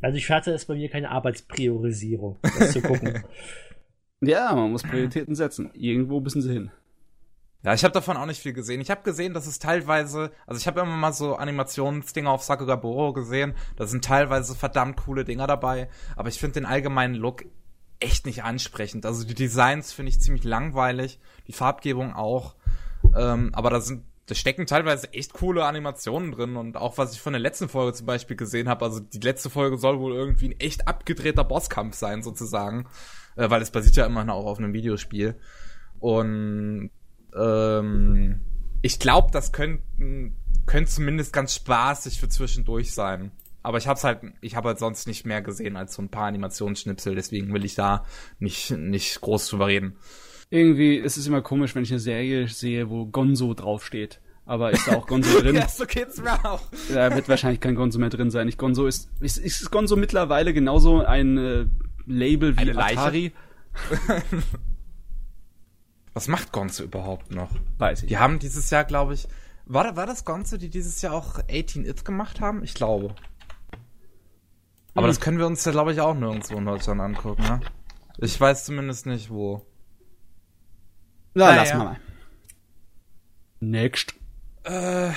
Also 0.00 0.16
ich 0.16 0.30
hatte 0.30 0.52
es 0.52 0.66
bei 0.66 0.74
mir 0.74 0.88
keine 0.88 1.10
Arbeitspriorisierung, 1.10 2.38
das 2.42 2.72
zu 2.72 2.82
gucken. 2.82 3.24
Ja, 4.20 4.52
man 4.52 4.72
muss 4.72 4.82
Prioritäten 4.82 5.36
setzen. 5.36 5.70
Irgendwo 5.74 6.18
müssen 6.18 6.42
sie 6.42 6.52
hin. 6.52 6.72
Ja, 7.64 7.74
ich 7.74 7.82
habe 7.84 7.92
davon 7.92 8.16
auch 8.16 8.26
nicht 8.26 8.40
viel 8.40 8.52
gesehen. 8.52 8.80
Ich 8.80 8.90
habe 8.90 9.02
gesehen, 9.02 9.34
dass 9.34 9.46
es 9.46 9.58
teilweise, 9.58 10.30
also 10.46 10.60
ich 10.60 10.66
habe 10.66 10.80
immer 10.80 10.96
mal 10.96 11.12
so 11.12 11.36
Animationsdinger 11.36 12.30
auf 12.30 12.42
Sakugaburo 12.42 13.12
gesehen. 13.12 13.54
Da 13.76 13.86
sind 13.86 14.04
teilweise 14.04 14.54
verdammt 14.54 14.96
coole 14.96 15.24
Dinger 15.24 15.46
dabei. 15.46 15.88
Aber 16.16 16.28
ich 16.28 16.38
finde 16.38 16.54
den 16.54 16.66
allgemeinen 16.66 17.14
Look 17.14 17.44
echt 18.00 18.26
nicht 18.26 18.44
ansprechend. 18.44 19.06
Also 19.06 19.26
die 19.26 19.34
Designs 19.34 19.92
finde 19.92 20.10
ich 20.10 20.20
ziemlich 20.20 20.44
langweilig, 20.44 21.18
die 21.48 21.52
Farbgebung 21.52 22.14
auch. 22.14 22.54
Ähm, 23.16 23.50
aber 23.54 23.70
da 23.70 23.80
sind, 23.80 24.04
da 24.28 24.34
stecken 24.34 24.66
teilweise 24.66 25.12
echt 25.14 25.32
coole 25.32 25.64
Animationen 25.64 26.32
drin 26.32 26.56
und 26.56 26.76
auch 26.76 26.98
was 26.98 27.14
ich 27.14 27.20
von 27.20 27.32
der 27.32 27.40
letzten 27.40 27.68
Folge 27.68 27.94
zum 27.94 28.06
Beispiel 28.06 28.36
gesehen 28.36 28.68
habe. 28.68 28.84
Also 28.84 29.00
die 29.00 29.20
letzte 29.20 29.48
Folge 29.48 29.78
soll 29.78 29.98
wohl 29.98 30.14
irgendwie 30.14 30.50
ein 30.50 30.60
echt 30.60 30.86
abgedrehter 30.86 31.44
Bosskampf 31.44 31.96
sein 31.96 32.22
sozusagen, 32.22 32.86
äh, 33.36 33.48
weil 33.48 33.62
es 33.62 33.70
basiert 33.70 33.96
ja 33.96 34.04
immerhin 34.04 34.28
auch 34.28 34.44
auf 34.44 34.58
einem 34.58 34.74
Videospiel. 34.74 35.34
Und 35.98 36.90
ähm, 37.34 38.40
ich 38.82 38.98
glaube, 38.98 39.30
das 39.32 39.50
könnten 39.52 40.36
könnte 40.66 40.90
zumindest 40.90 41.32
ganz 41.32 41.54
spaßig 41.54 42.20
für 42.20 42.28
zwischendurch 42.28 42.92
sein. 42.92 43.32
Aber 43.62 43.78
ich 43.78 43.88
hab's 43.88 44.04
halt, 44.04 44.20
ich 44.42 44.54
habe 44.54 44.68
halt 44.68 44.78
sonst 44.78 45.06
nicht 45.06 45.24
mehr 45.24 45.40
gesehen 45.42 45.76
als 45.76 45.94
so 45.94 46.02
ein 46.02 46.10
paar 46.10 46.26
Animationsschnipsel, 46.26 47.14
deswegen 47.14 47.52
will 47.52 47.64
ich 47.64 47.74
da 47.74 48.04
nicht, 48.38 48.70
nicht 48.70 49.20
groß 49.20 49.48
drüber 49.48 49.66
reden. 49.66 49.96
Irgendwie 50.50 50.96
ist 50.96 51.16
es 51.16 51.26
immer 51.26 51.42
komisch, 51.42 51.74
wenn 51.74 51.82
ich 51.82 51.90
eine 51.90 52.00
Serie 52.00 52.48
sehe, 52.48 52.88
wo 52.88 53.06
Gonzo 53.06 53.52
draufsteht. 53.54 54.20
Aber 54.46 54.70
ist 54.70 54.88
da 54.88 54.96
auch 54.96 55.06
Gonzo 55.06 55.40
drin? 55.40 55.54
ja, 55.56 55.68
so 55.68 55.84
geht's 55.84 56.22
mir 56.22 56.42
auch. 56.44 56.62
Da 56.92 57.14
wird 57.14 57.28
wahrscheinlich 57.28 57.60
kein 57.60 57.74
Gonzo 57.74 57.98
mehr 57.98 58.08
drin 58.08 58.30
sein. 58.30 58.48
Ich 58.48 58.56
Gonzo 58.56 58.86
ist, 58.86 59.10
ist, 59.20 59.36
ist 59.36 59.70
Gonzo 59.70 59.94
mittlerweile 59.96 60.54
genauso 60.54 61.04
ein 61.04 61.36
äh, 61.36 61.66
Label 62.06 62.56
wie 62.56 62.60
Eine 62.62 62.72
Leiche? 62.72 62.98
Atari? 62.98 63.32
Was 66.14 66.28
macht 66.28 66.50
Gonzo 66.52 66.82
überhaupt 66.84 67.30
noch? 67.30 67.50
Weiß 67.78 68.02
ich. 68.02 68.08
Die 68.08 68.18
haben 68.18 68.38
dieses 68.38 68.70
Jahr, 68.70 68.84
glaube 68.84 69.14
ich, 69.14 69.28
war, 69.66 69.84
da- 69.84 69.96
war 69.96 70.06
das 70.06 70.24
Gonzo, 70.24 70.56
die 70.56 70.70
dieses 70.70 71.02
Jahr 71.02 71.12
auch 71.12 71.38
18 71.50 71.84
It 71.84 72.04
gemacht 72.04 72.40
haben? 72.40 72.64
Ich 72.64 72.72
glaube. 72.74 73.14
Aber 74.94 75.02
Hm. 75.06 75.10
das 75.10 75.20
können 75.20 75.38
wir 75.38 75.46
uns 75.46 75.64
ja, 75.64 75.72
glaube 75.72 75.92
ich, 75.92 76.00
auch 76.00 76.14
nirgendwo 76.14 76.56
in 76.56 76.64
Deutschland 76.64 77.00
angucken, 77.02 77.42
ne? 77.42 77.60
Ich 78.16 78.40
weiß 78.40 78.64
zumindest 78.64 79.06
nicht, 79.06 79.30
wo. 79.30 79.64
Na, 81.34 81.46
Naja. 81.46 81.56
lass 81.62 81.74
mal. 81.74 81.96
Next. 83.60 84.14
Äh, 84.64 85.08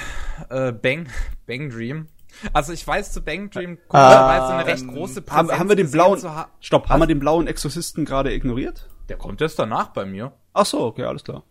äh, 0.49 0.71
Bang, 0.71 1.07
Bang 1.45 1.69
Dream. 1.69 2.07
Also 2.53 2.71
ich 2.73 2.85
weiß 2.87 3.11
zu 3.11 3.21
Bang 3.21 3.49
Dream 3.49 3.77
komischerweise 3.87 4.47
eine 4.53 4.65
recht 4.65 4.87
große 4.87 5.23
Haben, 5.29 5.51
haben 5.51 5.69
wir 5.69 5.75
den 5.75 5.91
blauen, 5.91 6.23
ha- 6.23 6.49
stopp, 6.61 6.87
haben 6.89 7.01
wir 7.01 7.07
den 7.07 7.19
blauen 7.19 7.47
Exorzisten 7.47 8.05
gerade 8.05 8.33
ignoriert? 8.33 8.89
Der 9.09 9.17
kommt 9.17 9.41
erst 9.41 9.59
danach 9.59 9.89
bei 9.89 10.05
mir. 10.05 10.31
Ach 10.53 10.65
so, 10.65 10.85
okay, 10.85 11.03
alles 11.03 11.23
klar. 11.23 11.43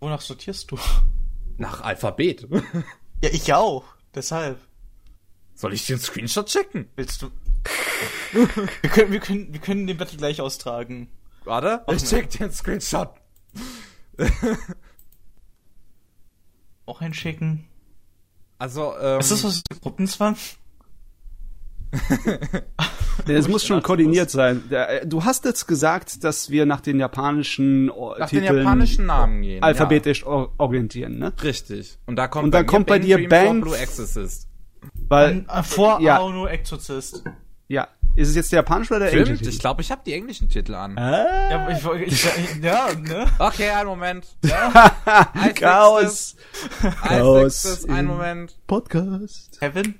Wonach 0.00 0.20
sortierst 0.22 0.70
du? 0.70 0.78
Nach 1.58 1.82
Alphabet. 1.82 2.48
Ja, 3.22 3.30
ich 3.30 3.52
auch. 3.52 3.84
Deshalb. 4.14 4.58
Soll 5.54 5.74
ich 5.74 5.86
den 5.86 5.98
Screenshot 5.98 6.46
checken? 6.46 6.88
Willst 6.96 7.22
du. 7.22 7.30
wir, 8.32 8.90
können, 8.90 9.12
wir, 9.12 9.20
können, 9.20 9.52
wir 9.52 9.60
können 9.60 9.86
den 9.86 9.96
Battle 9.98 10.16
gleich 10.18 10.40
austragen. 10.40 11.08
Warte, 11.44 11.84
ich 11.92 12.02
check 12.04 12.30
den 12.30 12.50
Screenshot. 12.50 13.10
Auch 16.86 17.00
einschicken. 17.00 17.64
Also, 18.58 18.92
ähm, 19.00 19.20
Ist 19.20 19.30
das 19.30 19.44
was 19.44 19.62
Gruppenzwang? 19.80 20.36
Nee, 23.26 23.34
Es 23.34 23.46
muss 23.46 23.64
schon 23.66 23.82
koordiniert 23.82 24.30
sein. 24.30 24.62
Äh, 24.70 25.06
Du 25.06 25.24
hast 25.24 25.44
jetzt 25.44 25.66
gesagt, 25.66 26.24
dass 26.24 26.48
wir 26.48 26.64
nach 26.64 26.80
den 26.80 26.98
japanischen 26.98 27.90
oh, 27.90 28.14
nach 28.18 28.30
den 28.30 28.40
Titeln 28.40 28.58
japanischen 28.64 29.04
Namen 29.06 29.42
gehen. 29.42 29.62
alphabetisch 29.62 30.24
or 30.24 30.52
orientieren, 30.56 31.18
ne? 31.18 31.32
Ja, 31.36 31.42
richtig. 31.42 31.98
Und 32.06 32.16
da 32.16 32.26
kommt, 32.28 32.46
Und 32.46 32.50
dann 32.54 32.64
bei 32.64 32.70
kommt 32.72 32.86
bei 32.86 32.98
dir 32.98 33.28
Bang- 33.28 33.60
vor 33.60 33.60
Blue 33.72 33.76
Exorcist. 33.78 34.48
Weil, 35.08 35.44
Äh, 35.48 35.62
Vor 35.62 36.00
ja. 36.00 36.16
Aono 36.18 36.46
Exorzist. 36.46 37.22
Ja, 37.72 37.88
ist 38.14 38.28
es 38.28 38.34
jetzt 38.34 38.52
der 38.52 38.58
japanische 38.58 38.94
oder 38.94 39.06
der 39.06 39.12
englische? 39.14 39.36
Stimmt, 39.36 39.54
ich 39.54 39.58
glaube, 39.60 39.80
ich 39.82 39.90
habe 39.90 40.02
die 40.04 40.12
englischen 40.12 40.48
Titel 40.50 40.74
an. 40.74 40.98
Ah, 40.98 41.50
Ja, 41.50 41.68
ich, 41.70 41.84
ich, 42.12 42.26
ich, 42.26 42.56
ja, 42.62 42.92
ne? 42.94 43.26
Okay, 43.38 43.70
einen 43.70 43.88
Moment. 43.88 44.26
Ja, 44.44 44.92
Chaos. 45.54 46.36
I 46.84 46.88
Chaos 47.08 47.62
fixed 47.62 47.84
it. 47.84 47.88
in- 47.88 47.94
Einen 47.94 48.08
Moment. 48.08 48.58
Podcast. 48.66 49.58
Kevin? 49.60 49.94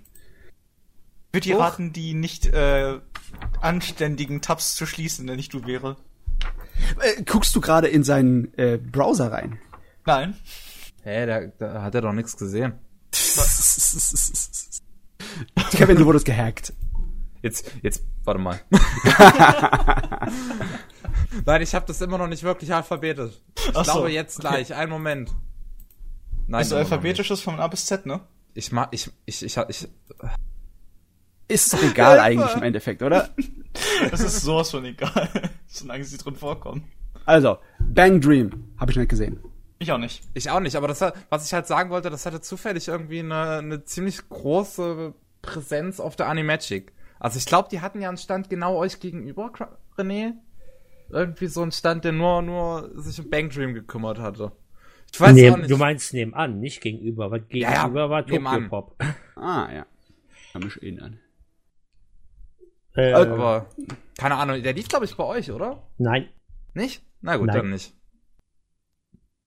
Ich 1.28 1.34
würde 1.34 1.44
dir 1.44 1.58
raten, 1.58 1.92
die 1.94 2.12
nicht 2.12 2.44
äh, 2.46 2.98
anständigen 3.62 4.42
Tabs 4.42 4.74
zu 4.74 4.84
schließen, 4.84 5.26
wenn 5.28 5.38
ich 5.38 5.48
du 5.48 5.64
wäre. 5.66 5.96
Äh, 7.00 7.22
guckst 7.22 7.56
du 7.56 7.62
gerade 7.62 7.88
in 7.88 8.04
seinen 8.04 8.52
äh, 8.58 8.76
Browser 8.76 9.32
rein? 9.32 9.58
Nein. 10.04 10.36
Hä, 11.04 11.24
da, 11.26 11.40
da 11.58 11.82
hat 11.82 11.94
er 11.94 12.02
doch 12.02 12.12
nichts 12.12 12.36
gesehen. 12.36 12.74
Kevin, 15.70 15.96
du 15.96 16.04
wurdest 16.06 16.24
gehackt. 16.26 16.72
Jetzt, 17.42 17.70
jetzt, 17.82 18.04
warte 18.24 18.40
mal. 18.40 18.60
Nein, 21.44 21.62
ich 21.62 21.74
habe 21.74 21.86
das 21.86 22.00
immer 22.00 22.18
noch 22.18 22.26
nicht 22.28 22.42
wirklich 22.42 22.72
alphabetisch. 22.72 23.32
Ich 23.56 23.70
Ach 23.76 23.84
so, 23.84 23.92
glaube 23.92 24.10
jetzt 24.12 24.38
okay. 24.38 24.48
gleich. 24.48 24.74
Einen 24.74 24.90
Moment. 24.90 25.30
Nein, 26.46 26.58
Also 26.58 26.76
immer 26.76 26.84
noch 26.84 26.90
alphabetisches 26.92 27.40
von 27.40 27.58
A 27.60 27.66
bis 27.68 27.86
Z, 27.86 28.06
ne? 28.06 28.20
Ich 28.54 28.70
mach, 28.70 28.88
ich, 28.90 29.10
ich, 29.24 29.42
ich, 29.44 29.56
ich, 29.56 29.88
Ist 31.48 31.72
doch 31.72 31.82
egal 31.82 32.20
eigentlich 32.20 32.54
im 32.54 32.62
Endeffekt, 32.62 33.02
oder? 33.02 33.30
Das 34.10 34.20
ist 34.20 34.42
sowas 34.42 34.70
von 34.70 34.84
egal, 34.84 35.28
solange 35.66 36.04
sie 36.04 36.18
drin 36.18 36.36
vorkommen. 36.36 36.84
Also, 37.24 37.58
Bang 37.80 38.20
Dream 38.20 38.50
habe 38.78 38.90
ich 38.92 38.98
nicht 38.98 39.08
gesehen. 39.08 39.40
Ich 39.78 39.90
auch 39.90 39.98
nicht. 39.98 40.22
ich 40.34 40.50
auch 40.50 40.60
nicht. 40.60 40.76
Aber 40.76 40.86
das, 40.86 41.00
hat- 41.00 41.14
was 41.30 41.46
ich 41.46 41.54
halt 41.54 41.66
sagen 41.66 41.90
wollte, 41.90 42.10
das 42.10 42.26
hatte 42.26 42.40
zufällig 42.40 42.88
irgendwie 42.88 43.20
eine, 43.20 43.58
eine 43.58 43.84
ziemlich 43.84 44.28
große 44.28 45.14
Präsenz 45.40 45.98
auf 45.98 46.14
der 46.14 46.28
Animagic. 46.28 46.92
Also 47.22 47.38
ich 47.38 47.46
glaube, 47.46 47.68
die 47.70 47.80
hatten 47.80 48.00
ja 48.00 48.08
einen 48.08 48.18
Stand 48.18 48.50
genau 48.50 48.76
euch 48.78 48.98
gegenüber, 48.98 49.52
René. 49.96 50.32
Irgendwie 51.08 51.46
so 51.46 51.62
einen 51.62 51.70
Stand, 51.70 52.04
der 52.04 52.10
nur, 52.10 52.42
nur 52.42 52.90
sich 53.00 53.20
um 53.20 53.30
Bang 53.30 53.48
Dream 53.48 53.74
gekümmert 53.74 54.18
hatte. 54.18 54.50
Ich 55.12 55.20
weiß 55.20 55.32
nee, 55.32 55.48
auch 55.48 55.56
nicht. 55.56 55.70
du 55.70 55.76
meinst 55.76 56.12
nebenan, 56.14 56.58
nicht 56.58 56.80
gegenüber, 56.80 57.30
weil 57.30 57.44
Ja, 57.50 57.70
ja, 57.70 57.82
gegenüber 57.82 58.10
war 58.10 58.22
nebenan. 58.22 58.54
Tokyo 58.64 58.68
Pop. 58.68 58.96
Ah, 59.36 59.68
ja. 59.72 59.86
Kann 60.52 60.64
mich 60.64 60.76
erinnern. 60.82 61.20
Äh, 62.96 63.12
Aber, 63.12 63.68
keine 64.18 64.34
Ahnung, 64.34 64.60
der 64.60 64.72
lief, 64.72 64.88
glaube 64.88 65.04
ich, 65.04 65.16
bei 65.16 65.24
euch, 65.24 65.52
oder? 65.52 65.88
nein, 65.98 66.28
Nicht? 66.74 67.04
Na 67.20 67.36
gut, 67.36 67.46
Nein. 67.46 67.56
dann 67.56 67.70
nicht. 67.70 67.94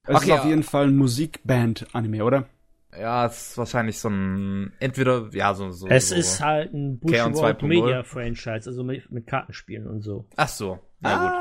Es 0.07 0.15
Okay, 0.15 0.25
ist 0.27 0.31
auf 0.31 0.43
ja. 0.45 0.49
jeden 0.49 0.63
Fall 0.63 0.87
ein 0.87 0.95
Musikband-Anime, 0.95 2.23
oder? 2.23 2.47
Ja, 2.99 3.25
es 3.25 3.49
ist 3.51 3.57
wahrscheinlich 3.57 3.99
so 3.99 4.09
ein, 4.09 4.73
entweder, 4.79 5.29
ja, 5.33 5.53
so, 5.53 5.71
so. 5.71 5.87
es 5.87 6.09
so. 6.09 6.15
ist 6.15 6.41
halt 6.41 6.73
ein. 6.73 6.99
Bushworld 6.99 7.61
2.0. 7.61 7.65
Media 7.67 8.03
Franchise, 8.03 8.69
also 8.69 8.83
mit, 8.83 9.11
mit 9.11 9.27
Kartenspielen 9.27 9.87
und 9.87 10.01
so. 10.01 10.25
Ach 10.35 10.47
so, 10.47 10.79
na 10.99 11.17
gut. 11.17 11.31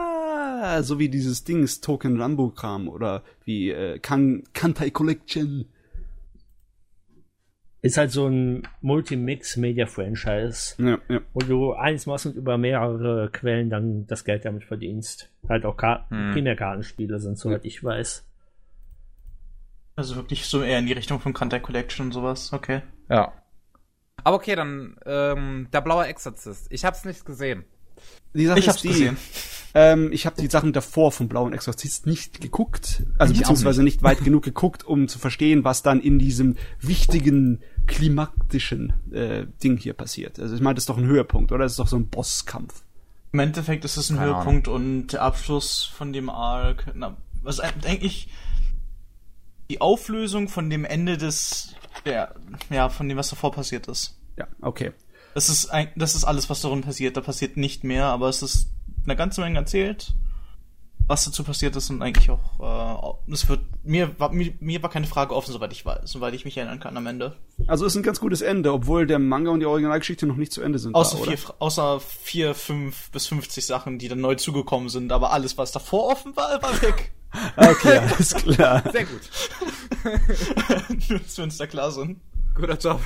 Ah, 0.67 0.83
so 0.83 0.99
wie 0.99 1.09
dieses 1.09 1.45
Dings 1.45 1.81
Token 1.81 2.21
Rambo 2.21 2.49
Kram 2.51 2.88
oder 2.88 3.23
wie 3.45 3.71
äh, 3.71 3.99
kan 3.99 4.43
Kantai 4.53 4.90
Collection. 4.90 5.67
Ist 7.83 7.99
halt 7.99 8.12
so 8.12 8.27
ein 8.29 8.67
Multi-Mix 8.81 9.59
Media 9.59 9.85
Franchise, 9.87 10.75
Ja, 10.83 10.99
ja. 11.11 11.21
wo 11.35 11.40
du 11.40 11.75
eins 11.75 12.07
machst 12.07 12.25
und 12.25 12.35
über 12.35 12.57
mehrere 12.57 13.29
Quellen 13.31 13.69
dann 13.69 14.07
das 14.07 14.25
Geld 14.25 14.47
damit 14.47 14.64
verdienst. 14.64 15.31
Halt 15.47 15.67
auch 15.67 15.77
Karten, 15.77 16.29
Hm. 16.29 16.35
Kinderkartenspiele 16.35 17.19
sind, 17.19 17.37
soweit 17.38 17.67
ich 17.67 17.85
weiß. 17.85 18.27
Also 19.96 20.16
wirklich 20.16 20.46
so 20.46 20.62
eher 20.62 20.78
in 20.78 20.87
die 20.87 20.92
Richtung 20.92 21.20
von 21.20 21.33
Kantai 21.33 21.61
Collection 21.61 22.07
und 22.07 22.12
sowas. 22.12 22.52
Okay. 22.52 22.83
Ja. 23.09 23.33
Aber 24.24 24.37
okay, 24.37 24.57
dann, 24.57 24.96
ähm, 25.07 25.68
der 25.72 25.80
blaue 25.83 26.07
Exorzist. 26.07 26.66
Ich 26.70 26.85
hab's 26.85 27.04
nicht 27.04 27.24
gesehen. 27.24 27.64
Die 28.33 28.46
Sache 28.46 28.59
Ich 28.59 28.68
hab's 28.68 28.76
ist 28.78 28.85
die, 28.85 28.88
gesehen. 28.88 29.16
Ähm, 29.74 30.12
ich 30.12 30.26
habe 30.26 30.40
die 30.40 30.48
Sachen 30.48 30.72
davor 30.72 31.12
vom 31.12 31.28
Blauen 31.28 31.52
Exorzist 31.52 32.07
nicht 32.07 32.40
geguckt, 32.40 33.02
also 33.18 33.33
Ich 33.33 33.40
beziehungsweise 33.40 33.83
nicht. 33.83 34.02
weit 34.02 34.22
genug 34.22 34.44
geguckt, 34.44 34.85
um 34.85 35.09
zu 35.09 35.18
verstehen, 35.18 35.64
was 35.64 35.83
dann 35.83 36.00
in 36.00 36.18
diesem 36.18 36.57
wichtigen 36.80 37.61
klimaktischen 37.87 38.92
äh, 39.12 39.46
Ding 39.62 39.76
hier 39.76 39.94
passiert. 39.94 40.38
Also 40.38 40.54
ich 40.54 40.61
meine, 40.61 40.74
das 40.74 40.83
ist 40.83 40.88
doch 40.90 40.98
ein 40.98 41.07
Höhepunkt, 41.07 41.50
oder? 41.52 41.64
Das 41.64 41.72
ist 41.72 41.78
doch 41.78 41.88
so 41.88 41.96
ein 41.96 42.09
Bosskampf. 42.09 42.85
Im 43.33 43.40
Endeffekt 43.40 43.85
ist 43.85 43.96
es 43.96 44.11
ein 44.11 44.16
Keine 44.16 44.37
Höhepunkt 44.37 44.68
und 44.68 45.09
der 45.09 45.22
Abschluss 45.22 45.85
von 45.85 46.12
dem 46.12 46.30
Arc. 46.30 46.87
Na, 46.94 47.16
was 47.42 47.59
eigentlich 47.61 48.28
die 49.70 49.81
Auflösung 49.81 50.48
von 50.48 50.70
dem 50.70 50.85
Ende 50.85 51.16
des, 51.16 51.74
der, 52.05 52.35
ja, 52.70 52.88
von 52.88 53.09
dem, 53.09 53.16
was 53.16 53.31
davor 53.31 53.53
passiert 53.53 53.87
ist. 53.87 54.18
Ja, 54.37 54.46
okay. 54.61 54.92
Das 55.35 55.48
ist, 55.48 55.66
ein, 55.66 55.88
das 55.96 56.14
ist 56.14 56.24
alles, 56.24 56.48
was 56.48 56.61
darin 56.61 56.83
passiert. 56.83 57.16
Da 57.16 57.20
passiert 57.20 57.57
nicht 57.57 57.83
mehr, 57.83 58.07
aber 58.07 58.29
es 58.29 58.42
ist 58.42 58.68
eine 59.05 59.16
ganze 59.16 59.40
Menge 59.40 59.59
erzählt, 59.59 60.14
was 61.07 61.24
dazu 61.24 61.44
passiert 61.44 61.77
ist 61.77 61.90
und 61.90 62.00
eigentlich 62.03 62.31
auch, 62.31 63.18
äh, 63.29 63.33
es 63.33 63.48
wird, 63.48 63.61
mir 63.83 64.18
war, 64.18 64.33
mir, 64.33 64.53
mir 64.61 64.83
war 64.83 64.90
keine 64.90 65.07
Frage 65.07 65.35
offen, 65.35 65.53
soweit 65.53 65.72
ich 65.72 65.85
weiß, 65.85 66.11
soweit 66.11 66.35
ich 66.35 66.44
mich 66.44 66.57
erinnern 66.57 66.81
kann 66.81 66.96
am 66.96 67.07
Ende. 67.07 67.37
Also 67.66 67.85
ist 67.85 67.96
ein 67.96 68.03
ganz 68.03 68.20
gutes 68.20 68.40
Ende, 68.40 68.72
obwohl 68.72 69.07
der 69.07 69.18
Manga 69.18 69.50
und 69.50 69.61
die 69.61 69.66
Originalgeschichte 69.66 70.27
noch 70.27 70.37
nicht 70.37 70.53
zu 70.53 70.62
Ende 70.62 70.79
sind. 70.79 70.94
Außer 70.94 71.18
da, 71.18 71.24
vier, 71.24 71.38
außer 71.59 72.00
vier, 72.00 72.55
fünf 72.55 73.11
bis 73.11 73.27
50 73.27 73.66
Sachen, 73.66 73.98
die 73.98 74.09
dann 74.09 74.20
neu 74.20 74.37
zugekommen 74.37 74.88
sind, 74.88 75.12
aber 75.12 75.33
alles, 75.33 75.59
was 75.59 75.72
davor 75.72 76.11
offen 76.11 76.37
war, 76.37 76.62
war 76.62 76.81
weg. 76.81 77.12
Okay, 77.57 77.99
alles 77.99 78.35
klar. 78.35 78.83
Sehr 78.92 79.05
gut. 79.05 79.20
Nur, 81.09 81.18
dass 81.18 81.37
wir 81.37 81.44
uns 81.44 81.57
da 81.59 81.66
klar 81.66 81.90
sind. 81.90 82.20
Guter 82.55 82.79
Job. 82.79 83.01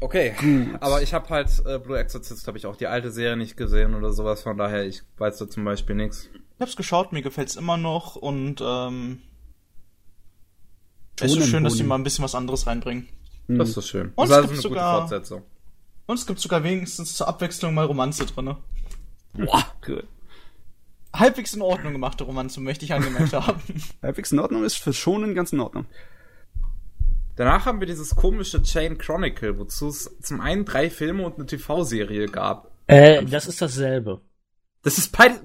Okay, 0.00 0.32
aber 0.78 1.02
ich 1.02 1.12
habe 1.12 1.28
halt 1.30 1.50
äh, 1.66 1.78
Blue 1.80 1.98
Exorcist, 1.98 2.46
habe 2.46 2.56
ich 2.56 2.66
auch 2.66 2.76
die 2.76 2.86
alte 2.86 3.10
Serie 3.10 3.36
nicht 3.36 3.56
gesehen 3.56 3.94
oder 3.96 4.12
sowas, 4.12 4.42
von 4.42 4.56
daher, 4.56 4.86
ich 4.86 5.02
weiß 5.16 5.38
da 5.38 5.48
zum 5.50 5.64
Beispiel 5.64 5.96
nichts. 5.96 6.28
Ich 6.32 6.60
hab's 6.60 6.76
geschaut, 6.76 7.12
mir 7.12 7.22
gefällt's 7.22 7.56
immer 7.56 7.76
noch 7.76 8.14
und 8.14 8.60
ähm, 8.64 9.20
es 11.20 11.34
ist 11.36 11.48
schön, 11.48 11.64
dass 11.64 11.74
die 11.74 11.82
mal 11.82 11.96
ein 11.96 12.04
bisschen 12.04 12.22
was 12.22 12.36
anderes 12.36 12.68
reinbringen. 12.68 13.08
Das 13.48 13.76
ist 13.76 13.88
schön. 13.88 14.12
Und 14.14 14.30
das 14.30 14.38
es 14.38 14.44
ist 14.44 14.48
gibt 14.50 14.52
eine 14.52 14.62
sogar- 14.62 15.00
gute 15.00 15.08
Fortsetzung. 15.08 15.42
Und 16.06 16.14
es 16.18 16.26
gibt 16.26 16.38
sogar 16.38 16.62
wenigstens 16.62 17.14
zur 17.14 17.26
Abwechslung 17.26 17.74
mal 17.74 17.84
Romanze 17.84 18.24
drinne. 18.24 18.56
Boah, 19.34 19.64
cool. 19.86 20.04
Halbwegs 21.12 21.54
in 21.54 21.62
Ordnung 21.62 21.92
gemachte 21.92 22.24
Romanze, 22.24 22.60
möchte 22.60 22.84
ich 22.84 22.92
angemerkt 22.92 23.32
haben. 23.32 23.60
Halbwegs 24.02 24.32
in 24.32 24.38
Ordnung 24.38 24.64
ist 24.64 24.76
für 24.76 24.92
Schonen 24.92 25.34
ganz 25.34 25.52
in 25.52 25.60
Ordnung. 25.60 25.86
Danach 27.36 27.66
haben 27.66 27.78
wir 27.78 27.86
dieses 27.86 28.16
komische 28.16 28.62
Chain 28.62 28.98
Chronicle, 28.98 29.58
wozu 29.58 29.88
es 29.88 30.10
zum 30.20 30.40
einen 30.40 30.64
drei 30.64 30.90
Filme 30.90 31.24
und 31.24 31.36
eine 31.36 31.46
TV-Serie 31.46 32.26
gab. 32.26 32.72
Äh, 32.88 33.24
das 33.24 33.46
ist 33.46 33.62
dasselbe. 33.62 34.22
Das 34.82 34.98
ist 34.98 35.16
beides. 35.16 35.40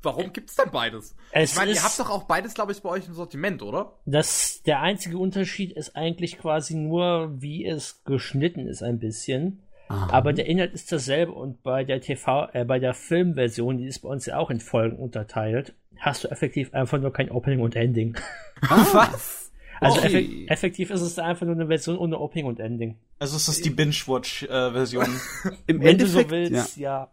Warum 0.00 0.32
gibt's 0.32 0.54
denn 0.54 0.70
beides? 0.70 1.16
Es 1.32 1.52
ich 1.52 1.56
meine, 1.56 1.72
ihr 1.72 1.82
habt 1.82 1.98
doch 1.98 2.10
auch 2.10 2.24
beides, 2.24 2.54
glaube 2.54 2.72
ich, 2.72 2.82
bei 2.82 2.90
euch 2.90 3.08
im 3.08 3.14
Sortiment, 3.14 3.62
oder? 3.62 3.98
Das, 4.04 4.62
der 4.62 4.80
einzige 4.80 5.16
Unterschied 5.18 5.72
ist 5.72 5.96
eigentlich 5.96 6.38
quasi 6.38 6.74
nur, 6.74 7.40
wie 7.40 7.64
es 7.64 8.04
geschnitten 8.04 8.68
ist 8.68 8.82
ein 8.82 8.98
bisschen. 8.98 9.62
Aber 9.88 10.32
der 10.32 10.46
Inhalt 10.46 10.72
ist 10.72 10.90
dasselbe 10.92 11.32
und 11.32 11.62
bei 11.62 11.84
der 11.84 12.00
TV, 12.00 12.48
äh, 12.52 12.64
bei 12.64 12.78
der 12.78 12.94
Filmversion, 12.94 13.78
die 13.78 13.86
ist 13.86 14.00
bei 14.00 14.08
uns 14.08 14.24
ja 14.26 14.38
auch 14.38 14.50
in 14.50 14.60
Folgen 14.60 14.96
unterteilt, 14.96 15.74
hast 15.98 16.24
du 16.24 16.28
effektiv 16.28 16.72
einfach 16.74 16.98
nur 16.98 17.12
kein 17.12 17.30
Opening 17.30 17.60
und 17.60 17.76
Ending. 17.76 18.16
Was? 18.60 19.52
Also 19.80 19.98
Okay. 19.98 20.06
effek 20.06 20.50
effektiv 20.50 20.90
ist 20.90 21.00
es 21.02 21.18
einfach 21.18 21.44
nur 21.46 21.54
eine 21.54 21.66
Version 21.66 21.98
ohne 21.98 22.18
Opening 22.18 22.46
und 22.46 22.60
Ending. 22.60 22.96
Also 23.18 23.36
es 23.36 23.48
ist 23.48 23.64
die 23.64 23.70
Binge-Watch-Version. 23.70 25.06
Im 25.66 25.80
Wenn 25.80 25.98
du 25.98 26.04
Endeffekt, 26.04 26.30
so 26.30 26.34
willst, 26.34 26.76
ja, 26.78 27.10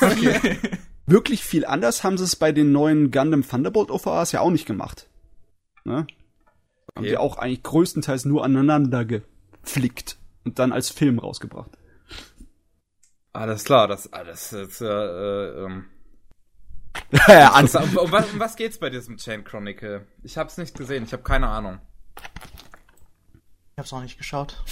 ja. 0.00 0.40
wirklich 1.06 1.42
viel 1.42 1.64
anders 1.64 2.04
haben 2.04 2.18
sie 2.18 2.24
es 2.24 2.36
bei 2.36 2.52
den 2.52 2.70
neuen 2.72 3.10
Gundam 3.10 3.46
Thunderbolt 3.46 3.90
OVAs 3.90 4.32
ja 4.32 4.40
auch 4.40 4.50
nicht 4.50 4.66
gemacht. 4.66 5.08
Ne? 5.84 5.94
Haben 5.94 6.06
Okay. 6.98 7.08
die 7.08 7.16
auch 7.18 7.36
eigentlich 7.38 7.62
größtenteils 7.62 8.24
nur 8.24 8.44
aneinander 8.44 9.04
geflickt 9.04 10.16
und 10.44 10.58
dann 10.58 10.72
als 10.72 10.88
Film 10.90 11.18
rausgebracht. 11.18 11.70
Alles 13.36 13.64
klar, 13.64 13.86
das, 13.86 14.12
ah, 14.12 14.24
das 14.24 14.52
ist, 14.52 14.80
äh, 14.80 14.86
äh, 14.86 15.64
ähm, 15.64 15.84
Ja, 17.28 17.58
um, 17.58 17.98
um, 17.98 18.12
was, 18.12 18.32
um 18.32 18.40
was 18.40 18.56
geht's 18.56 18.78
bei 18.78 18.90
diesem 18.90 19.18
Chain 19.18 19.44
Chronicle? 19.44 20.06
Ich 20.22 20.38
hab's 20.38 20.56
nicht 20.58 20.76
gesehen, 20.76 21.04
ich 21.04 21.12
habe 21.12 21.22
keine 21.22 21.48
Ahnung. 21.48 21.78
Ich 22.16 23.78
hab's 23.78 23.92
auch 23.92 24.02
nicht 24.02 24.16
geschaut. 24.16 24.62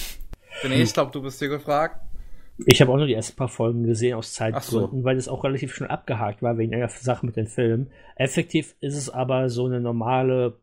René, 0.62 0.76
ich 0.76 0.94
glaube, 0.94 1.12
du 1.12 1.20
bist 1.20 1.38
hier 1.38 1.48
gefragt. 1.48 2.00
Ich 2.66 2.80
habe 2.80 2.90
auch 2.92 2.96
nur 2.96 3.06
die 3.06 3.14
ersten 3.14 3.36
paar 3.36 3.48
Folgen 3.48 3.82
gesehen 3.82 4.14
aus 4.14 4.28
Ach 4.40 4.62
so. 4.62 4.78
Zeitgründen, 4.78 5.04
weil 5.04 5.16
es 5.16 5.28
auch 5.28 5.44
relativ 5.44 5.74
schnell 5.74 5.90
abgehakt 5.90 6.40
war 6.40 6.56
wegen 6.56 6.74
einer 6.74 6.88
Sache 6.88 7.26
mit 7.26 7.36
den 7.36 7.48
Filmen. 7.48 7.90
Effektiv 8.16 8.76
ist 8.80 8.96
es 8.96 9.10
aber 9.10 9.50
so 9.50 9.66
eine 9.66 9.80
normale 9.80 10.58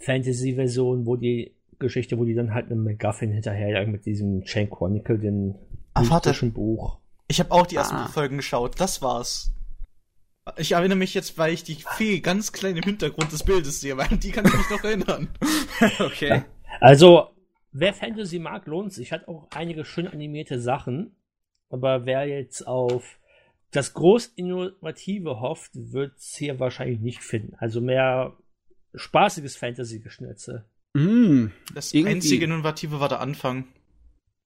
Fantasy-Version, 0.00 1.06
wo 1.06 1.16
die 1.16 1.54
Geschichte, 1.78 2.18
wo 2.18 2.24
die 2.24 2.34
dann 2.34 2.52
halt 2.52 2.70
einen 2.70 2.84
MacGuffin 2.84 3.30
hinterherjagen 3.30 3.92
mit 3.92 4.04
diesem 4.04 4.42
Chain 4.42 4.68
Chronicle, 4.68 5.18
den 5.18 5.54
Ah, 5.94 6.04
warte. 6.08 6.32
Buch. 6.50 6.98
Ich 7.28 7.40
habe 7.40 7.50
auch 7.52 7.66
die 7.66 7.76
ersten 7.76 7.94
Ah. 7.96 8.08
Folgen 8.08 8.36
geschaut, 8.36 8.80
das 8.80 9.00
war's. 9.02 9.52
Ich 10.58 10.72
erinnere 10.72 10.98
mich 10.98 11.14
jetzt, 11.14 11.38
weil 11.38 11.54
ich 11.54 11.64
die 11.64 11.76
Fee 11.96 12.20
ganz 12.20 12.52
klein 12.52 12.76
im 12.76 12.82
Hintergrund 12.82 13.32
des 13.32 13.44
Bildes 13.44 13.80
sehe, 13.80 13.96
weil 13.96 14.08
die 14.18 14.30
kann 14.30 14.44
ich 14.44 14.52
mich 14.52 14.68
noch 14.70 14.84
erinnern. 14.84 15.28
okay. 16.00 16.44
Also, 16.80 17.30
wer 17.72 17.94
Fantasy 17.94 18.38
mag, 18.38 18.66
lohnt 18.66 18.92
sich. 18.92 19.10
Hat 19.12 19.26
auch 19.26 19.48
einige 19.54 19.84
schön 19.86 20.06
animierte 20.06 20.60
Sachen. 20.60 21.16
Aber 21.70 22.04
wer 22.04 22.26
jetzt 22.26 22.66
auf 22.66 23.18
das 23.70 23.94
groß 23.94 24.26
Innovative 24.36 25.40
hofft, 25.40 25.70
wird 25.74 26.16
es 26.18 26.36
hier 26.36 26.60
wahrscheinlich 26.60 27.00
nicht 27.00 27.22
finden. 27.22 27.56
Also 27.58 27.80
mehr 27.80 28.36
spaßiges 28.94 29.56
Fantasy-Geschnitze. 29.56 30.66
Mm, 30.92 31.46
Das 31.74 31.92
Irgendwie- 31.94 32.12
einzige 32.16 32.44
Innovative 32.44 33.00
war 33.00 33.08
der 33.08 33.20
Anfang. 33.20 33.64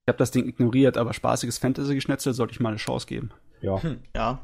Ich 0.08 0.10
habe 0.10 0.18
das 0.18 0.30
Ding 0.30 0.48
ignoriert, 0.48 0.96
aber 0.96 1.12
spaßiges 1.12 1.58
Fantasy-Geschnetzel 1.58 2.32
sollte 2.32 2.54
ich 2.54 2.60
mal 2.60 2.70
eine 2.70 2.78
Chance 2.78 3.06
geben. 3.06 3.30
Ja. 3.60 3.78
Ja. 4.16 4.40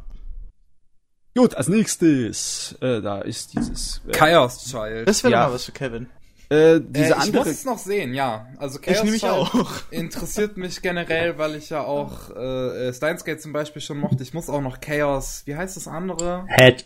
Gut, 1.35 1.55
als 1.55 1.69
nächstes, 1.69 2.77
äh, 2.83 3.01
da 3.01 3.23
ist 3.23 3.55
dieses, 3.55 4.03
äh, 4.07 4.13
Chaos 4.13 4.63
Child. 4.71 5.09
Das 5.09 5.25
wäre 5.25 5.33
Ja. 5.33 5.47
mal 5.47 5.55
was 5.55 5.65
für 5.65 5.73
Kevin. 5.73 6.07
äh, 6.51 6.75
Äh, 6.77 6.81
diese 6.87 7.07
ich 7.09 7.15
andere, 7.15 7.45
muss 7.45 7.47
es 7.55 7.65
noch 7.65 7.79
sehen, 7.79 8.13
ja. 8.13 8.47
Also 8.59 8.79
Ich 8.79 8.85
Chaos 8.85 9.03
nämlich 9.05 9.23
Child 9.23 9.33
auch. 9.33 9.71
interessiert 9.91 10.59
mich 10.59 10.83
generell, 10.83 11.39
weil 11.39 11.55
ich 11.57 11.71
ja 11.71 11.83
auch 11.83 12.29
äh, 12.37 12.93
Steins 12.93 13.25
Gate 13.25 13.41
zum 13.41 13.55
Beispiel 13.55 13.81
schon 13.81 13.97
mochte. 13.99 14.23
Ich 14.23 14.35
muss 14.35 14.51
auch 14.51 14.61
noch 14.61 14.81
Chaos, 14.81 15.45
wie 15.47 15.57
heißt 15.57 15.79
das 15.79 15.89
andere? 15.89 16.45
Head. 16.59 16.85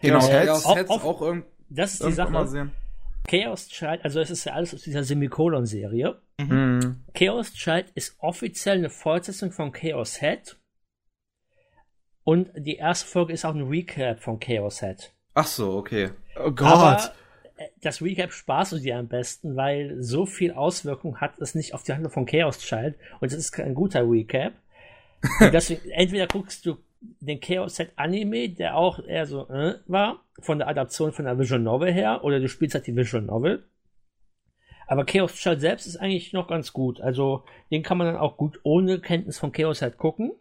Genau, 0.00 0.20
Chaos 0.20 0.30
Chaos 0.30 0.64
Heads? 0.68 0.76
Heads 0.76 0.90
Auf- 0.90 1.04
auch 1.04 1.20
irgend, 1.22 1.44
Das 1.68 1.94
ist 1.94 2.04
die 2.04 2.12
Sache. 2.12 2.30
Chaos 3.28 3.68
Child, 3.68 4.04
also 4.04 4.20
es 4.20 4.30
ist 4.30 4.44
ja 4.44 4.52
alles 4.52 4.74
aus 4.74 4.82
dieser 4.82 5.04
Semikolon-Serie. 5.04 6.20
Mhm. 6.38 7.04
Chaos 7.14 7.52
Child 7.52 7.90
ist 7.94 8.16
offiziell 8.18 8.78
eine 8.78 8.90
Fortsetzung 8.90 9.52
von 9.52 9.72
Chaos 9.72 10.20
Head. 10.20 10.56
Und 12.24 12.50
die 12.56 12.76
erste 12.76 13.06
Folge 13.06 13.32
ist 13.32 13.44
auch 13.44 13.54
ein 13.54 13.66
Recap 13.66 14.20
von 14.20 14.38
Chaos 14.38 14.80
Head. 14.80 15.12
Ach 15.34 15.46
so, 15.46 15.76
okay. 15.76 16.10
oh 16.36 16.50
Gott, 16.50 16.68
Aber 16.68 17.14
äh, 17.56 17.68
das 17.80 18.02
Recap 18.02 18.32
sparst 18.32 18.72
du 18.72 18.78
dir 18.78 18.98
am 18.98 19.08
besten, 19.08 19.56
weil 19.56 20.02
so 20.02 20.26
viel 20.26 20.52
Auswirkung 20.52 21.20
hat 21.20 21.38
es 21.40 21.54
nicht 21.54 21.74
auf 21.74 21.82
die 21.82 21.92
Handlung 21.92 22.12
von 22.12 22.26
Chaos 22.26 22.58
Child 22.58 22.96
und 23.20 23.32
es 23.32 23.38
ist 23.38 23.52
kein 23.52 23.74
guter 23.74 24.08
Recap. 24.08 24.52
Deswegen, 25.40 25.88
entweder 25.90 26.26
guckst 26.26 26.66
du 26.66 26.78
den 27.20 27.40
Chaos 27.40 27.76
Set 27.76 27.92
Anime, 27.96 28.50
der 28.50 28.76
auch 28.76 28.98
eher 28.98 29.26
so 29.26 29.48
äh, 29.48 29.78
war, 29.86 30.24
von 30.40 30.58
der 30.58 30.68
Adaption 30.68 31.12
von 31.12 31.24
der 31.24 31.38
Visual 31.38 31.60
Novel 31.60 31.92
her, 31.92 32.24
oder 32.24 32.40
du 32.40 32.48
spielst 32.48 32.74
halt 32.74 32.86
die 32.86 32.96
Visual 32.96 33.22
Novel. 33.22 33.64
Aber 34.86 35.04
Chaos 35.04 35.34
Child 35.34 35.60
selbst 35.60 35.86
ist 35.86 35.96
eigentlich 35.96 36.32
noch 36.32 36.48
ganz 36.48 36.72
gut. 36.72 37.00
Also 37.00 37.44
den 37.70 37.82
kann 37.82 37.98
man 37.98 38.08
dann 38.08 38.16
auch 38.16 38.36
gut 38.36 38.60
ohne 38.62 39.00
Kenntnis 39.00 39.38
von 39.38 39.52
Chaos 39.52 39.80
halt 39.80 39.96
gucken. 39.96 40.32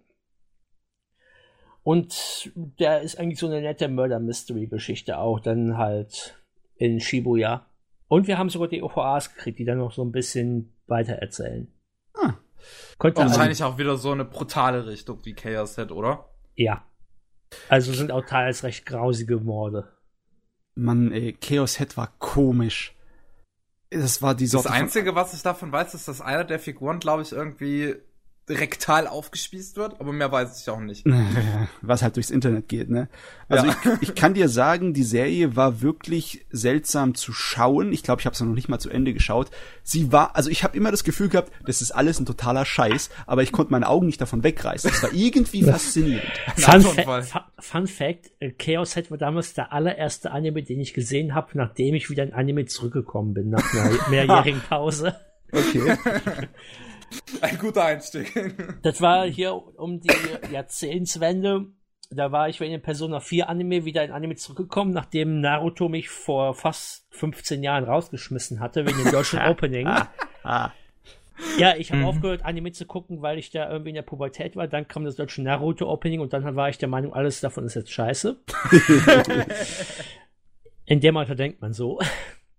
Und 1.84 2.52
der 2.56 3.02
ist 3.02 3.18
eigentlich 3.18 3.40
so 3.40 3.48
eine 3.48 3.62
nette 3.62 3.88
Murder-Mystery-Geschichte 3.88 5.18
auch, 5.18 5.40
dann 5.40 5.78
halt 5.78 6.38
in 6.76 7.00
Shibuya. 7.00 7.66
Und 8.08 8.28
wir 8.28 8.38
haben 8.38 8.50
sogar 8.50 8.68
die 8.68 8.84
OVAs 8.84 9.34
gekriegt, 9.34 9.58
die 9.58 9.66
dann 9.66 9.78
noch 9.78 9.94
so 9.94 10.04
ein 10.04 10.12
bisschen 10.12 10.74
weiter 10.86 11.14
erzählen. 11.14 11.72
Ah. 12.14 12.34
Könnte 13.00 13.22
wahrscheinlich 13.22 13.64
auch 13.64 13.78
wieder 13.78 13.98
so 13.98 14.12
eine 14.12 14.26
brutale 14.26 14.86
Richtung 14.86 15.20
wie 15.24 15.34
Chaos 15.34 15.76
Head, 15.76 15.92
oder? 15.92 16.31
Ja. 16.62 16.86
Also 17.70 17.92
sind 17.94 18.12
auch 18.12 18.26
teils 18.26 18.64
recht 18.64 18.86
grausige 18.86 19.38
Morde. 19.38 19.92
Mann, 20.76 21.12
ey, 21.12 21.34
Chaos 21.34 21.78
Head 21.78 21.98
war 21.98 22.14
komisch. 22.20 22.96
Das 23.90 24.22
war 24.22 24.36
die 24.36 24.46
Das 24.46 24.52
Sorte 24.52 24.70
von- 24.70 24.78
Einzige, 24.78 25.16
was 25.16 25.34
ich 25.34 25.42
davon 25.42 25.72
weiß, 25.72 25.94
ist, 25.94 26.08
dass 26.08 26.22
einer 26.22 26.46
der 26.46 26.60
Figuren, 26.60 27.00
glaube 27.00 27.24
ich, 27.24 27.34
irgendwie 27.34 27.96
rektal 28.52 29.08
aufgespießt 29.08 29.78
wird, 29.78 30.00
aber 30.00 30.12
mehr 30.14 30.32
weiß 30.32 30.62
ich 30.62 30.70
auch 30.70 30.80
nicht. 30.80 31.06
was 31.82 32.02
halt 32.04 32.16
durchs 32.16 32.30
Internet 32.30 32.68
geht, 32.68 32.90
ne? 32.90 33.08
Also 33.50 33.68
Ja. 33.68 33.76
ich, 34.02 34.10
ich 34.10 34.16
kann 34.16 34.34
dir 34.34 34.48
sagen, 34.50 34.94
die 34.94 35.04
Serie 35.04 35.56
war 35.56 35.82
wirklich 35.82 36.46
seltsam 36.52 37.16
zu 37.16 37.34
schauen. 37.34 37.92
Ich 37.92 38.04
glaube, 38.04 38.22
ich 38.22 38.26
habe 38.26 38.34
es 38.34 38.40
noch 38.42 38.48
nicht 38.54 38.70
mal 38.70 38.80
zu 38.80 38.90
Ende 38.90 39.14
geschaut. 39.14 39.50
Sie 39.84 40.12
war, 40.12 40.36
also 40.36 40.50
ich 40.50 40.64
habe 40.64 40.78
immer 40.78 40.92
das 40.92 41.04
Gefühl 41.04 41.30
gehabt, 41.30 41.52
das 41.66 41.82
ist 41.82 41.92
alles 41.92 42.20
ein 42.20 42.26
totaler 42.26 42.66
Scheiß, 42.66 43.10
aber 43.26 43.44
ich 43.44 43.52
konnte 43.52 43.72
meine 43.72 43.88
Augen 43.88 44.06
nicht 44.06 44.22
davon 44.22 44.44
wegreißen. 44.44 44.90
Das 44.90 45.04
war 45.04 45.12
irgendwie 45.14 45.64
faszinierend. 45.64 46.24
Fun, 46.56 46.82
Fa 46.82 47.52
Fun 47.60 47.88
Fact, 47.88 48.32
äh, 48.40 48.52
Chaos 48.52 48.94
Head 48.96 49.12
war 49.12 49.18
damals 49.18 49.54
der 49.54 49.74
allererste 49.74 50.32
Anime, 50.32 50.64
den 50.64 50.80
ich 50.80 50.94
gesehen 50.94 51.34
habe, 51.36 51.50
nachdem 51.56 51.96
ich 51.96 52.10
wieder 52.10 52.24
in 52.24 52.34
Anime 52.34 52.66
zurückgekommen 52.66 53.34
bin, 53.34 53.50
nach 53.50 53.74
einer 53.74 53.92
mehrjährigen 54.10 54.62
Pause. 54.62 55.16
Okay. 55.52 55.98
Ein 57.42 57.58
guter 57.58 57.86
Einstieg. 57.86 58.34
Das 58.82 59.02
war 59.02 59.26
hier 59.26 59.54
um 59.54 60.00
die 60.00 60.10
Jahrzehntswende. 60.52 61.68
Da 62.10 62.32
war 62.32 62.50
ich 62.50 62.60
wegen 62.60 62.74
dem 62.74 62.82
Persona 62.82 63.22
4 63.22 63.48
Anime 63.48 63.86
wieder 63.86 64.04
in 64.04 64.12
Anime 64.12 64.36
zurückgekommen, 64.36 64.92
nachdem 64.92 65.40
Naruto 65.40 65.88
mich 65.88 66.10
vor 66.10 66.54
fast 66.54 67.06
15 67.12 67.64
Jahren 67.64 67.86
rausgeschmissen 67.86 68.60
hatte, 68.60 68.86
wegen 68.86 69.02
dem 69.02 69.12
deutschen 69.12 69.40
Opening. 69.48 69.88
Ja, 71.58 71.76
ich 71.76 71.92
habe 71.92 72.06
aufgehört, 72.06 72.46
Anime 72.46 72.72
zu 72.72 72.86
gucken, 72.86 73.22
weil 73.22 73.40
ich 73.40 73.50
da 73.50 73.70
irgendwie 73.70 73.90
in 73.90 73.96
der 73.96 74.02
Pubertät 74.04 74.56
war. 74.56 74.68
Dann 74.68 74.88
kam 74.88 75.06
das 75.06 75.16
deutsche 75.16 75.42
Naruto-Opening 75.42 76.20
und 76.20 76.34
dann 76.34 76.56
war 76.56 76.70
ich 76.70 76.78
der 76.78 76.90
Meinung, 76.90 77.14
alles 77.14 77.40
davon 77.40 77.66
ist 77.66 77.76
jetzt 77.76 77.92
scheiße. 77.92 78.38
in 80.86 81.00
dem 81.00 81.18
Alter 81.18 81.36
denkt 81.36 81.62
man 81.62 81.74
so. 81.74 82.00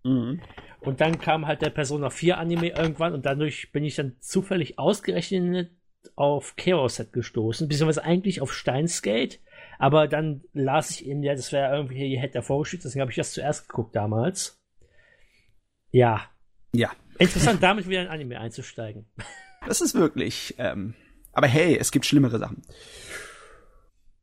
Mhm. 0.02 0.40
Und 0.82 1.00
dann 1.00 1.18
kam 1.20 1.46
halt 1.46 1.62
der 1.62 1.70
Persona 1.70 2.10
4 2.10 2.38
Anime 2.38 2.70
irgendwann 2.70 3.14
und 3.14 3.24
dadurch 3.24 3.70
bin 3.72 3.84
ich 3.84 3.94
dann 3.94 4.16
zufällig 4.20 4.78
ausgerechnet 4.78 5.70
auf 6.16 6.56
Chaos 6.56 6.96
Set 6.96 7.12
gestoßen, 7.12 7.68
beziehungsweise 7.68 8.04
eigentlich 8.04 8.40
auf 8.40 8.52
Steinsgate, 8.52 9.38
aber 9.78 10.08
dann 10.08 10.42
las 10.52 10.90
ich 10.90 11.06
eben, 11.06 11.22
ja, 11.22 11.34
das 11.34 11.52
wäre 11.52 11.74
irgendwie 11.74 12.08
hier 12.08 12.20
hätte 12.20 12.42
vorgeschickt, 12.42 12.84
deswegen 12.84 13.00
habe 13.00 13.12
ich 13.12 13.16
das 13.16 13.32
zuerst 13.32 13.68
geguckt 13.68 13.94
damals. 13.94 14.60
Ja. 15.92 16.22
Ja. 16.74 16.90
Interessant, 17.18 17.62
damit 17.62 17.88
wieder 17.88 18.02
in 18.02 18.08
Anime 18.08 18.40
einzusteigen. 18.40 19.06
Das 19.66 19.80
ist 19.80 19.94
wirklich. 19.94 20.56
Ähm, 20.58 20.94
aber 21.32 21.46
hey, 21.46 21.76
es 21.78 21.92
gibt 21.92 22.04
schlimmere 22.06 22.38
Sachen. 22.38 22.62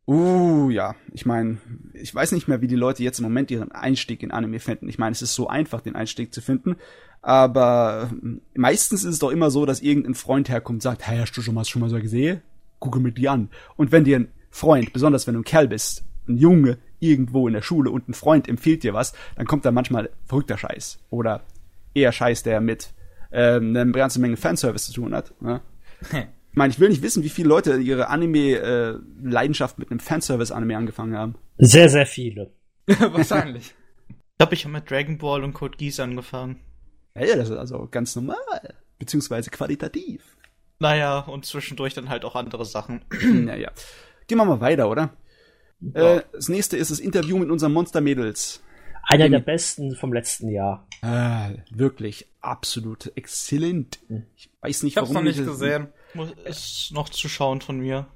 Uh, 0.10 0.72
ja. 0.72 0.96
Ich 1.14 1.28
meine, 1.28 1.60
ich 1.94 2.16
weiß 2.16 2.32
nicht 2.32 2.48
mehr, 2.48 2.62
wie 2.62 2.68
die 2.68 2.76
Leute 2.76 3.04
jetzt 3.04 3.20
im 3.20 3.24
Moment 3.24 3.52
ihren 3.52 3.72
Einstieg 3.72 4.24
in 4.24 4.32
Anime 4.32 4.60
finden. 4.60 4.90
Ich 4.90 4.98
meine, 4.98 5.12
es 5.12 5.22
ist 5.22 5.36
so 5.36 5.48
einfach, 5.48 5.82
den 5.82 5.96
Einstieg 5.96 6.34
zu 6.34 6.42
finden. 6.42 6.78
Aber 7.22 8.10
ähm, 8.12 8.42
meistens 8.56 9.04
ist 9.04 9.14
es 9.14 9.20
doch 9.20 9.30
immer 9.30 9.52
so, 9.52 9.68
dass 9.68 9.82
irgendein 9.82 10.16
Freund 10.16 10.50
herkommt 10.50 10.78
und 10.78 10.82
sagt, 10.82 11.06
hey, 11.06 11.20
hast 11.20 11.38
du 11.38 11.44
schon 11.44 11.54
mal, 11.54 11.64
schon 11.64 11.82
mal 11.82 11.92
so 11.92 12.00
gesehen? 12.02 12.42
Gucke 12.80 13.00
mit 13.00 13.20
dir 13.20 13.32
an. 13.32 13.50
Und 13.76 13.92
wenn 13.92 14.04
dir 14.04 14.18
ein 14.18 14.32
Freund, 14.50 14.94
besonders 14.94 15.28
wenn 15.28 15.36
du 15.36 15.42
ein 15.42 15.46
Kerl 15.46 15.68
bist, 15.68 16.04
ein 16.28 16.38
Junge 16.38 16.80
irgendwo 16.98 17.48
in 17.48 17.54
der 17.54 17.62
Schule 17.62 17.92
und 17.92 18.10
ein 18.10 18.16
Freund 18.16 18.48
empfiehlt 18.48 18.82
dir 18.82 18.96
was, 18.96 19.14
dann 19.36 19.46
kommt 19.46 19.64
da 19.64 19.72
manchmal 19.72 20.10
verrückter 20.26 20.58
Scheiß. 20.58 20.98
Oder 21.12 21.44
eher 21.94 22.12
Scheiß, 22.12 22.42
der 22.42 22.62
mit 22.62 22.94
ähm, 23.32 23.76
eine 23.76 23.92
ganze 23.92 24.20
Menge 24.20 24.38
Fanservice 24.38 24.88
zu 24.88 24.94
tun 24.94 25.14
hat. 25.14 25.40
Ne? 25.40 25.62
ich 26.60 26.62
meine, 26.62 26.74
ich 26.74 26.80
will 26.82 26.90
nicht 26.90 27.02
wissen, 27.02 27.24
wie 27.24 27.30
viele 27.30 27.48
Leute 27.48 27.78
ihre 27.78 28.10
Anime-Leidenschaft 28.10 29.80
mit 29.80 29.92
einem 29.92 30.02
Fanservice-Anime 30.02 30.76
angefangen 30.76 31.16
haben. 31.16 31.36
Sehr, 31.58 31.88
sehr 31.88 32.06
viele. 32.06 32.52
Wahrscheinlich. 32.88 33.74
Ich 34.10 34.38
glaube, 34.38 34.56
ich 34.56 34.66
habe 34.66 34.74
mit 34.74 34.92
Dragon 34.92 35.18
Ball 35.18 35.46
und 35.46 35.54
Code 35.54 35.78
Geass 35.78 36.02
angefangen. 36.02 36.60
Ja, 37.16 37.28
ja, 37.28 37.36
das 37.38 37.50
ist 37.50 37.56
also 37.56 37.88
ganz 37.90 38.14
normal. 38.18 38.36
Beziehungsweise 38.98 39.52
qualitativ. 39.52 40.36
Naja, 40.80 41.20
und 41.20 41.46
zwischendurch 41.46 41.94
dann 41.94 42.10
halt 42.10 42.26
auch 42.26 42.36
andere 42.36 42.66
Sachen. 42.66 43.06
naja. 43.22 43.72
Gehen 44.28 44.38
wir 44.38 44.44
mal 44.44 44.60
weiter, 44.60 44.90
oder? 44.90 45.14
Ja. 45.80 46.18
Äh, 46.18 46.24
das 46.34 46.50
nächste 46.50 46.76
ist 46.76 46.92
das 46.92 47.00
Interview 47.00 47.38
mit 47.38 47.50
unseren 47.52 47.72
Monster-Mädels. 47.72 48.62
Einer 49.04 49.30
der 49.30 49.40
besten 49.40 49.96
vom 49.96 50.12
letzten 50.12 50.50
Jahr. 50.50 50.86
Ah, 51.02 51.52
wirklich 51.72 52.28
absolut 52.42 53.12
exzellent. 53.16 54.00
Ich 54.36 54.50
weiß 54.60 54.84
nicht, 54.84 54.94
Ich 54.94 54.98
hab's 54.98 55.10
warum 55.10 55.24
noch 55.24 55.30
nicht 55.32 55.40
ich 55.40 55.46
gesehen. 55.46 55.88
Muss, 56.14 56.32
ist 56.46 56.92
noch 56.94 57.10
zu 57.10 57.30
schauen 57.30 57.62
von 57.62 57.80
mir. 57.80 58.08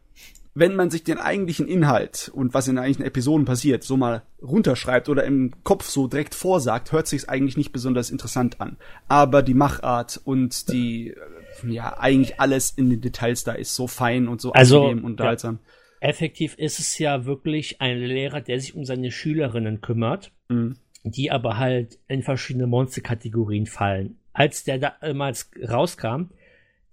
Wenn 0.55 0.75
man 0.75 0.91
sich 0.91 1.03
den 1.03 1.17
eigentlichen 1.17 1.67
Inhalt 1.67 2.29
und 2.33 2.53
was 2.53 2.67
in 2.67 2.75
den 2.75 2.83
eigentlichen 2.83 3.05
Episoden 3.07 3.45
passiert, 3.45 3.83
so 3.83 3.97
mal 3.97 4.21
runterschreibt 4.41 5.09
oder 5.09 5.23
im 5.23 5.51
Kopf 5.63 5.85
so 5.89 6.07
direkt 6.07 6.35
vorsagt, 6.35 6.91
hört 6.91 7.07
sich's 7.07 7.27
eigentlich 7.27 7.57
nicht 7.57 7.71
besonders 7.71 8.11
interessant 8.11 8.61
an. 8.61 8.77
Aber 9.07 9.41
die 9.41 9.55
Machart 9.55 10.21
und 10.23 10.71
die, 10.71 11.09
äh, 11.09 11.71
ja, 11.71 11.97
eigentlich 11.97 12.39
alles 12.39 12.69
in 12.69 12.91
den 12.91 13.01
Details 13.01 13.43
da 13.43 13.53
ist 13.53 13.73
so 13.73 13.87
fein 13.87 14.27
und 14.27 14.41
so 14.41 14.51
Also, 14.53 14.81
angenehm 14.83 15.05
und 15.05 15.11
unterhaltsam. 15.11 15.57
Effektiv 16.01 16.55
ist 16.57 16.79
es 16.79 16.99
ja 16.99 17.25
wirklich 17.25 17.81
ein 17.81 17.97
Lehrer, 17.97 18.41
der 18.41 18.59
sich 18.59 18.75
um 18.75 18.85
seine 18.85 19.09
Schülerinnen 19.11 19.81
kümmert, 19.81 20.31
Mhm. 20.49 20.75
die 21.03 21.31
aber 21.31 21.57
halt 21.57 21.97
in 22.07 22.21
verschiedene 22.21 22.67
Monsterkategorien 22.67 23.65
fallen. 23.65 24.17
Als 24.33 24.63
der 24.65 24.77
damals 24.77 25.49
rauskam, 25.67 26.25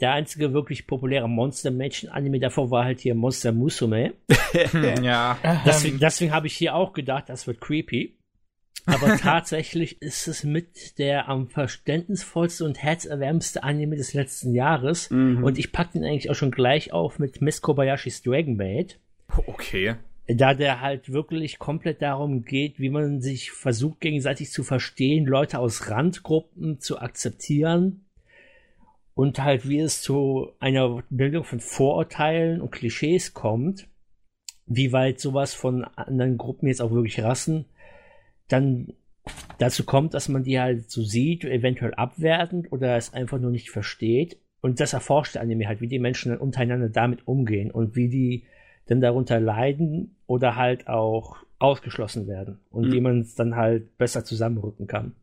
der 0.00 0.12
einzige 0.12 0.52
wirklich 0.52 0.86
populäre 0.86 1.28
Monster-Mädchen-Anime 1.28 2.40
davor 2.40 2.70
war 2.70 2.84
halt 2.84 3.00
hier 3.00 3.14
Monster 3.14 3.52
Musume. 3.52 4.14
Ja. 5.02 5.38
Deswegen, 5.64 5.98
deswegen 5.98 6.32
habe 6.32 6.48
ich 6.48 6.54
hier 6.54 6.74
auch 6.74 6.92
gedacht, 6.92 7.28
das 7.28 7.46
wird 7.46 7.60
creepy. 7.60 8.18
Aber 8.86 9.16
tatsächlich 9.18 10.02
ist 10.02 10.26
es 10.26 10.42
mit 10.42 10.98
der 10.98 11.28
am 11.28 11.48
verständnisvollste 11.48 12.64
und 12.64 12.82
herzerwärmste 12.82 13.62
Anime 13.62 13.96
des 13.96 14.14
letzten 14.14 14.54
Jahres. 14.54 15.10
Mhm. 15.10 15.44
Und 15.44 15.58
ich 15.58 15.72
packe 15.72 15.92
den 15.92 16.04
eigentlich 16.04 16.30
auch 16.30 16.34
schon 16.34 16.50
gleich 16.50 16.92
auf 16.92 17.18
mit 17.18 17.40
Miss 17.40 17.62
Kobayashis 17.62 18.22
Dragon 18.22 18.56
Maid. 18.56 18.98
Okay. 19.46 19.96
Da 20.26 20.54
der 20.54 20.80
halt 20.80 21.12
wirklich 21.12 21.58
komplett 21.58 22.02
darum 22.02 22.44
geht, 22.44 22.78
wie 22.78 22.90
man 22.90 23.20
sich 23.20 23.50
versucht, 23.52 24.00
gegenseitig 24.00 24.50
zu 24.50 24.62
verstehen, 24.62 25.26
Leute 25.26 25.58
aus 25.58 25.90
Randgruppen 25.90 26.80
zu 26.80 26.98
akzeptieren 27.00 28.04
und 29.14 29.42
halt 29.42 29.68
wie 29.68 29.80
es 29.80 30.02
zu 30.02 30.52
einer 30.60 31.02
Bildung 31.10 31.44
von 31.44 31.60
Vorurteilen 31.60 32.60
und 32.60 32.72
Klischees 32.72 33.34
kommt, 33.34 33.88
wie 34.66 34.92
weit 34.92 35.20
sowas 35.20 35.52
von 35.54 35.84
anderen 35.84 36.38
Gruppen, 36.38 36.68
jetzt 36.68 36.80
auch 36.80 36.92
wirklich 36.92 37.20
Rassen, 37.22 37.64
dann 38.48 38.92
dazu 39.58 39.84
kommt, 39.84 40.14
dass 40.14 40.28
man 40.28 40.44
die 40.44 40.60
halt 40.60 40.90
so 40.90 41.02
sieht, 41.02 41.44
eventuell 41.44 41.94
abwertend 41.94 42.72
oder 42.72 42.96
es 42.96 43.12
einfach 43.12 43.38
nur 43.38 43.50
nicht 43.50 43.70
versteht. 43.70 44.38
Und 44.60 44.80
das 44.80 44.92
erforscht 44.92 45.34
der 45.34 45.42
Anime 45.42 45.66
halt, 45.66 45.80
wie 45.80 45.88
die 45.88 45.98
Menschen 45.98 46.30
dann 46.30 46.40
untereinander 46.40 46.88
damit 46.88 47.26
umgehen 47.26 47.70
und 47.70 47.96
wie 47.96 48.08
die 48.08 48.44
dann 48.86 49.00
darunter 49.00 49.40
leiden 49.40 50.16
oder 50.26 50.56
halt 50.56 50.88
auch 50.88 51.36
ausgeschlossen 51.58 52.26
werden 52.26 52.60
und 52.70 52.88
Mhm. 52.88 52.92
wie 52.92 53.00
man 53.00 53.20
es 53.20 53.34
dann 53.34 53.56
halt 53.56 53.96
besser 53.98 54.24
zusammenrücken 54.24 54.86
kann. 54.86 55.14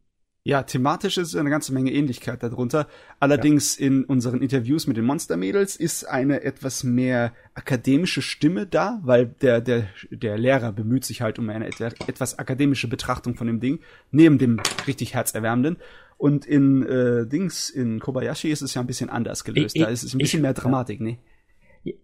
Ja, 0.47 0.63
thematisch 0.63 1.17
ist 1.17 1.35
eine 1.35 1.49
ganze 1.49 1.73
Menge 1.73 1.91
Ähnlichkeit 1.91 2.41
darunter. 2.41 2.87
Allerdings 3.19 3.75
in 3.75 4.05
unseren 4.05 4.41
Interviews 4.41 4.87
mit 4.87 4.95
den 4.95 5.03
Monstermädels 5.03 5.75
ist 5.75 6.05
eine 6.05 6.41
etwas 6.43 6.85
mehr 6.85 7.33
akademische 7.53 8.21
Stimme 8.21 8.65
da, 8.65 8.99
weil 9.03 9.25
der, 9.41 9.59
der, 9.59 9.87
der 10.09 10.37
Lehrer 10.37 10.71
bemüht 10.71 11.03
sich 11.03 11.21
halt 11.21 11.37
um 11.37 11.49
eine 11.49 11.67
et- 11.67 11.81
etwas 11.81 12.39
akademische 12.39 12.87
Betrachtung 12.87 13.35
von 13.35 13.47
dem 13.47 13.59
Ding, 13.59 13.79
neben 14.11 14.37
dem 14.37 14.61
richtig 14.87 15.15
herzerwärmenden. 15.15 15.77
Und 16.17 16.45
in 16.45 16.81
äh, 16.83 17.27
Dings, 17.27 17.69
in 17.69 17.99
Kobayashi 17.99 18.49
ist 18.49 18.61
es 18.61 18.73
ja 18.73 18.79
ein 18.79 18.87
bisschen 18.87 19.09
anders 19.09 19.43
gelöst. 19.43 19.75
Ich- 19.75 19.81
da 19.83 19.89
ist 19.89 20.03
es 20.03 20.15
ein 20.15 20.17
bisschen 20.19 20.37
ich- 20.39 20.43
mehr 20.43 20.53
Dramatik, 20.53 21.01
ne? 21.01 21.17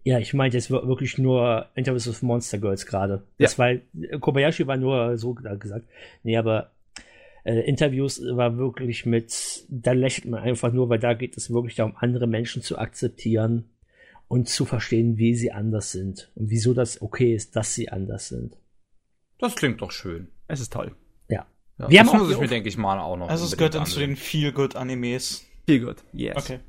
Ja, 0.02 0.18
ich 0.18 0.34
meinte 0.34 0.58
jetzt 0.58 0.70
wir- 0.70 0.86
wirklich 0.86 1.16
nur 1.16 1.66
Interviews 1.74 2.08
of 2.08 2.22
Monster 2.22 2.58
Girls 2.58 2.84
gerade. 2.84 3.22
Das 3.38 3.58
war, 3.58 3.70
Kobayashi 4.20 4.66
war 4.66 4.76
nur 4.76 5.16
so 5.16 5.32
gesagt. 5.32 5.86
Nee, 6.22 6.36
aber 6.36 6.70
äh, 7.44 7.60
Interviews 7.60 8.20
war 8.20 8.56
wirklich 8.58 9.06
mit, 9.06 9.64
da 9.68 9.92
lächelt 9.92 10.26
man 10.26 10.40
einfach 10.40 10.72
nur, 10.72 10.88
weil 10.88 10.98
da 10.98 11.14
geht 11.14 11.36
es 11.36 11.52
wirklich 11.52 11.76
darum, 11.76 11.94
andere 11.96 12.26
Menschen 12.26 12.62
zu 12.62 12.78
akzeptieren 12.78 13.70
und 14.28 14.48
zu 14.48 14.64
verstehen, 14.64 15.18
wie 15.18 15.34
sie 15.34 15.52
anders 15.52 15.92
sind 15.92 16.32
und 16.34 16.50
wieso 16.50 16.74
das 16.74 17.00
okay 17.02 17.34
ist, 17.34 17.54
dass 17.56 17.74
sie 17.74 17.90
anders 17.90 18.28
sind. 18.28 18.56
Das 19.38 19.54
klingt 19.54 19.80
doch 19.82 19.90
schön. 19.90 20.28
Es 20.48 20.60
ist 20.60 20.72
toll. 20.72 20.96
Ja. 21.28 21.46
Ja, 21.78 21.90
Wir 21.90 22.00
das 22.00 22.08
haben 22.08 22.16
auch 22.16 22.24
muss 22.24 22.32
ich 22.32 22.40
mir, 22.40 22.48
denke 22.48 22.68
ich 22.68 22.78
mal, 22.78 22.98
auch 22.98 23.16
noch. 23.16 23.28
Also 23.28 23.44
es 23.44 23.56
gehört 23.56 23.74
dann 23.74 23.86
zu 23.86 23.98
den 23.98 24.16
Feel-Good-Animes. 24.16 25.44
Gut. 25.66 25.96
Yes. 26.12 26.36
Okay. 26.36 26.60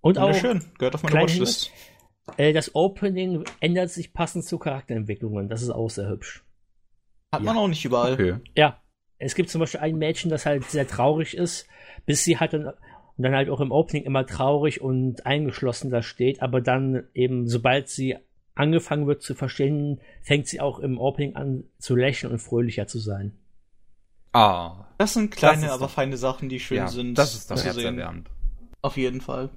Und 0.00 0.16
auch 0.18 0.28
Wunderschön. 0.28 0.64
Gehört 0.78 0.94
auf 0.94 1.02
meine 1.02 1.16
Watchlist. 1.16 1.70
äh, 2.36 2.52
das 2.52 2.74
Opening 2.74 3.44
ändert 3.60 3.90
sich 3.90 4.12
passend 4.12 4.44
zu 4.44 4.58
Charakterentwicklungen. 4.58 5.48
Das 5.48 5.60
ist 5.62 5.70
auch 5.70 5.90
sehr 5.90 6.08
hübsch. 6.08 6.44
Hat 7.32 7.42
man 7.42 7.56
auch 7.56 7.68
nicht 7.68 7.84
überall. 7.84 8.14
Okay. 8.14 8.36
Ja, 8.56 8.80
es 9.18 9.34
gibt 9.34 9.50
zum 9.50 9.60
Beispiel 9.60 9.80
ein 9.80 9.96
Mädchen, 9.98 10.30
das 10.30 10.46
halt 10.46 10.64
sehr 10.70 10.86
traurig 10.86 11.36
ist, 11.36 11.66
bis 12.06 12.24
sie 12.24 12.38
halt 12.38 12.52
dann, 12.52 12.66
und 12.68 12.74
dann 13.24 13.34
halt 13.34 13.50
auch 13.50 13.60
im 13.60 13.72
Opening 13.72 14.04
immer 14.04 14.24
traurig 14.26 14.80
und 14.80 15.26
eingeschlossen 15.26 15.90
da 15.90 16.02
steht, 16.02 16.40
aber 16.42 16.60
dann 16.60 17.04
eben, 17.14 17.48
sobald 17.48 17.88
sie 17.88 18.16
angefangen 18.54 19.06
wird 19.06 19.22
zu 19.22 19.34
verstehen, 19.34 20.00
fängt 20.22 20.46
sie 20.46 20.60
auch 20.60 20.78
im 20.78 20.98
Opening 20.98 21.34
an 21.36 21.64
zu 21.78 21.94
lächeln 21.96 22.32
und 22.32 22.38
fröhlicher 22.38 22.86
zu 22.86 22.98
sein. 22.98 23.32
Ah. 24.32 24.84
Das 24.98 25.14
sind 25.14 25.30
kleine, 25.30 25.62
Das 25.62 25.70
aber 25.72 25.86
doch- 25.86 25.92
feine 25.92 26.16
Sachen, 26.16 26.48
die 26.48 26.60
schön 26.60 26.76
Ja, 26.78 26.88
sind. 26.88 27.16
das 27.16 27.34
ist 27.34 27.50
doch 27.50 27.56
zu 27.56 27.62
sehen. 27.72 27.74
herzerwärmend. 27.84 28.28
Auf 28.82 28.96
jeden 28.96 29.20
Fall. 29.20 29.50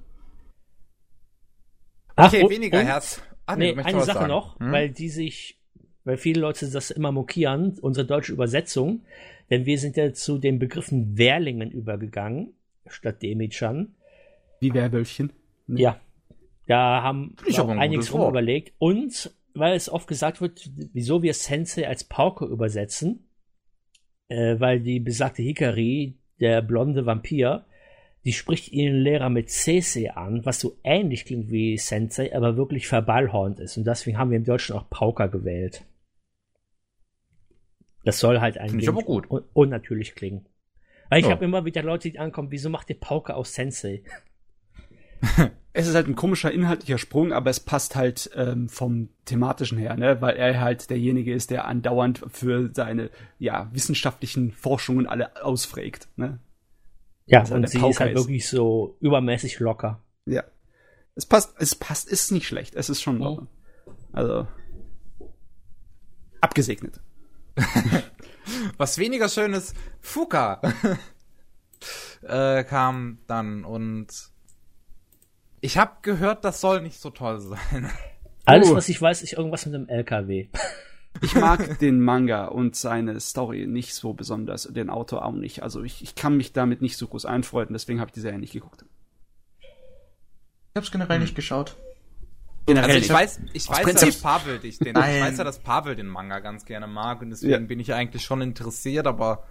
Okay, 2.16 2.42
und- 2.44 2.50
weniger 2.50 2.80
und- 2.80 2.86
Herz. 2.86 3.22
Ah, 3.46 3.56
nee, 3.56 3.74
möchtest 3.74 3.94
eine 3.96 4.04
Sache 4.04 4.18
sagen. 4.18 4.28
noch, 4.28 4.58
Hm? 4.60 4.72
weil 4.72 4.90
die 4.90 5.08
sich, 5.08 5.58
weil 6.04 6.16
viele 6.16 6.40
Leute 6.40 6.68
das 6.70 6.90
immer 6.90 7.12
mokieren, 7.12 7.78
unsere 7.80 8.06
deutsche 8.06 8.32
Übersetzung, 8.32 9.02
denn 9.50 9.66
wir 9.66 9.78
sind 9.78 9.96
ja 9.96 10.12
zu 10.12 10.38
den 10.38 10.58
Begriffen 10.58 11.16
Wehrlingen 11.18 11.70
übergegangen, 11.70 12.54
statt 12.86 13.22
Demichan. 13.22 13.94
Wie 14.60 14.72
Werwölfchen. 14.72 15.32
Ne? 15.66 15.80
Ja. 15.80 16.00
Da 16.66 17.02
haben 17.02 17.36
ich 17.46 17.60
ein 17.60 17.78
einiges 17.78 18.12
Wort. 18.12 18.30
überlegt. 18.30 18.72
Und 18.78 19.34
weil 19.54 19.74
es 19.74 19.90
oft 19.90 20.06
gesagt 20.06 20.40
wird, 20.40 20.70
wieso 20.92 21.22
wir 21.22 21.34
Sensei 21.34 21.86
als 21.86 22.04
Pauke 22.04 22.46
übersetzen, 22.46 23.28
äh, 24.28 24.58
weil 24.58 24.80
die 24.80 25.00
besagte 25.00 25.42
Hikari, 25.42 26.14
der 26.40 26.62
blonde 26.62 27.04
Vampir, 27.04 27.66
die 28.24 28.32
spricht 28.32 28.72
ihren 28.72 29.00
Lehrer 29.00 29.28
mit 29.28 29.50
Sese 29.50 30.16
an, 30.16 30.44
was 30.46 30.60
so 30.60 30.76
ähnlich 30.84 31.24
klingt 31.24 31.50
wie 31.50 31.76
Sensei, 31.76 32.34
aber 32.34 32.56
wirklich 32.56 32.86
verballhornt 32.86 33.58
ist. 33.58 33.76
Und 33.76 33.84
deswegen 33.84 34.16
haben 34.16 34.30
wir 34.30 34.38
im 34.38 34.44
Deutschen 34.44 34.76
auch 34.76 34.88
Pauker 34.88 35.28
gewählt. 35.28 35.84
Das 38.04 38.18
soll 38.18 38.40
halt 38.40 38.58
ein 38.58 38.70
Finde 38.70 38.82
ich 38.82 38.88
aber 38.88 39.02
gut. 39.02 39.30
un 39.30 39.42
unnatürlich 39.52 40.14
klingen. 40.14 40.46
Weil 41.08 41.20
ich 41.20 41.26
Ja. 41.26 41.32
habe 41.32 41.44
immer 41.44 41.64
wieder 41.64 41.82
Leute, 41.82 42.10
die 42.10 42.18
ankommen, 42.18 42.50
wieso 42.50 42.68
macht 42.70 42.88
ihr 42.90 42.98
Pauker 42.98 43.36
aus 43.36 43.54
Sensei? 43.54 44.02
Es 45.74 45.88
ist 45.88 45.94
halt 45.94 46.06
ein 46.06 46.16
komischer 46.16 46.52
inhaltlicher 46.52 46.98
Sprung, 46.98 47.32
aber 47.32 47.48
es 47.48 47.58
passt 47.58 47.96
halt 47.96 48.30
ähm, 48.34 48.68
vom 48.68 49.08
thematischen 49.24 49.78
her, 49.78 49.96
ne? 49.96 50.20
weil 50.20 50.36
er 50.36 50.60
halt 50.60 50.90
derjenige 50.90 51.32
ist, 51.32 51.50
der 51.50 51.64
andauernd 51.66 52.22
für 52.28 52.70
seine 52.74 53.08
ja, 53.38 53.70
wissenschaftlichen 53.72 54.52
Forschungen 54.52 55.06
alle 55.06 55.42
ausfragt. 55.42 56.08
Ne? 56.16 56.40
Ja, 57.24 57.40
Also 57.40 57.54
und 57.54 57.66
sie 57.70 57.78
Pauker 57.78 57.90
ist 57.90 58.00
halt 58.00 58.12
ist. 58.16 58.20
wirklich 58.20 58.46
so 58.48 58.98
übermäßig 59.00 59.60
locker. 59.60 60.02
Ja. 60.26 60.44
Es 61.14 61.24
passt, 61.24 61.54
es 61.58 61.74
passt, 61.74 62.06
ist 62.06 62.32
nicht 62.32 62.46
schlecht. 62.46 62.74
Es 62.74 62.90
ist 62.90 63.00
schon 63.00 63.16
in 63.16 63.22
Ordnung. 63.22 63.48
Also. 64.12 64.46
Abgesegnet. 66.42 67.00
Was 68.76 68.98
weniger 68.98 69.28
schön 69.28 69.52
ist, 69.52 69.74
Fuka 70.00 70.60
äh, 72.22 72.64
kam 72.64 73.18
dann 73.26 73.64
und 73.64 74.06
Ich 75.60 75.78
habe 75.78 75.92
gehört, 76.02 76.44
das 76.44 76.60
soll 76.60 76.80
nicht 76.82 77.00
so 77.00 77.10
toll 77.10 77.40
sein. 77.40 77.90
Alles, 78.44 78.70
Oh. 78.70 78.74
was 78.74 78.88
ich 78.88 79.00
weiß, 79.00 79.22
ist 79.22 79.32
irgendwas 79.34 79.66
mit 79.66 79.74
einem 79.76 79.88
LKW. 79.88 80.48
Ich 81.20 81.34
mag 81.36 81.78
den 81.78 82.00
Manga 82.00 82.46
und 82.46 82.74
seine 82.74 83.20
Story 83.20 83.66
nicht 83.68 83.94
so 83.94 84.14
besonders, 84.14 84.64
den 84.64 84.90
Autor 84.90 85.24
auch 85.24 85.32
nicht. 85.32 85.62
Also 85.62 85.82
ich, 85.84 86.02
ich 86.02 86.14
kann 86.16 86.36
mich 86.36 86.52
damit 86.52 86.82
nicht 86.82 86.96
so 86.96 87.06
groß 87.06 87.26
einfreunden, 87.26 87.74
deswegen 87.74 88.00
habe 88.00 88.08
ich 88.08 88.14
die 88.14 88.20
Serie 88.20 88.38
nicht 88.40 88.52
geguckt. 88.54 88.84
Ich 89.60 90.76
hab's 90.76 90.90
generell 90.90 91.18
nicht 91.20 91.36
geschaut. 91.36 91.76
Generell 92.66 92.90
Also 92.90 92.98
ich 93.04 93.10
weiß, 93.12 93.40
ich 93.52 93.68
weiß 93.68 93.78
ja, 93.78 93.84
Prinzip. 93.84 94.08
dass 94.08 94.20
Pavel 94.20 94.58
dich 94.60 94.78
den, 94.78 94.88
ich 94.90 94.94
weiß 94.96 95.38
ja, 95.38 95.44
dass 95.44 95.58
Pavel 95.58 95.96
den 95.96 96.06
Manga 96.06 96.38
ganz 96.40 96.64
gerne 96.64 96.86
mag 96.86 97.20
und 97.22 97.30
deswegen 97.30 97.52
Ja. 97.52 97.58
bin 97.58 97.80
ich 97.80 97.92
eigentlich 97.92 98.22
schon 98.24 98.40
interessiert, 98.40 99.06
aber 99.06 99.44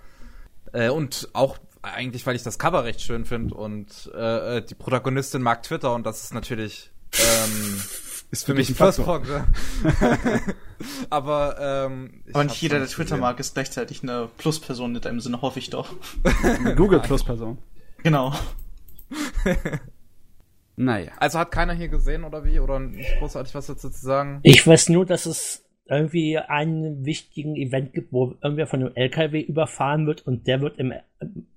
äh, 0.73 0.89
und 0.89 1.29
auch 1.33 1.57
eigentlich, 1.81 2.25
weil 2.25 2.35
ich 2.35 2.43
das 2.43 2.57
Cover 2.59 2.83
recht 2.83 3.01
schön 3.01 3.25
finde 3.25 3.55
und 3.55 4.09
äh, 4.13 4.57
äh, 4.57 4.61
die 4.65 4.75
Protagonistin 4.75 5.41
mag 5.41 5.63
Twitter 5.63 5.93
und 5.93 6.05
das 6.05 6.23
ist 6.23 6.33
natürlich 6.33 6.91
ähm, 7.13 7.81
ist 8.31 8.45
für 8.45 8.53
mich 8.53 8.69
ein 8.69 8.75
Pluspunkt. 8.75 9.27
ne? 9.27 9.45
aber 11.09 11.57
ähm, 11.59 12.23
Aber 12.31 12.43
nicht 12.45 12.61
jeder, 12.61 12.79
der 12.79 12.87
Twitter 12.87 13.17
mag, 13.17 13.39
ist 13.41 13.55
gleichzeitig 13.55 14.03
eine 14.03 14.29
Plusperson 14.37 14.95
in 14.95 15.01
deinem 15.01 15.19
Sinne, 15.19 15.41
hoffe 15.41 15.59
ich 15.59 15.69
doch. 15.69 15.93
Google 16.77 16.99
Plus 17.01 17.23
Person. 17.25 17.57
Genau. 18.03 18.33
Naja. 20.81 21.11
Also 21.17 21.37
hat 21.37 21.51
keiner 21.51 21.73
hier 21.73 21.89
gesehen 21.89 22.23
oder 22.23 22.43
wie 22.43 22.59
oder 22.59 22.79
nicht 22.79 23.19
großartig 23.19 23.53
was 23.53 23.67
dazu 23.67 23.89
zu 23.89 24.03
sagen? 24.03 24.39
Ich 24.41 24.65
weiß 24.65 24.89
nur, 24.89 25.05
dass 25.05 25.27
es 25.27 25.63
irgendwie 25.85 26.39
einen 26.39 27.05
wichtigen 27.05 27.55
Event 27.55 27.93
gibt, 27.93 28.11
wo 28.11 28.35
irgendwer 28.41 28.65
von 28.65 28.79
einem 28.81 28.95
LKW 28.95 29.41
überfahren 29.41 30.07
wird 30.07 30.25
und 30.25 30.47
der 30.47 30.61
wird 30.61 30.79
im 30.79 30.93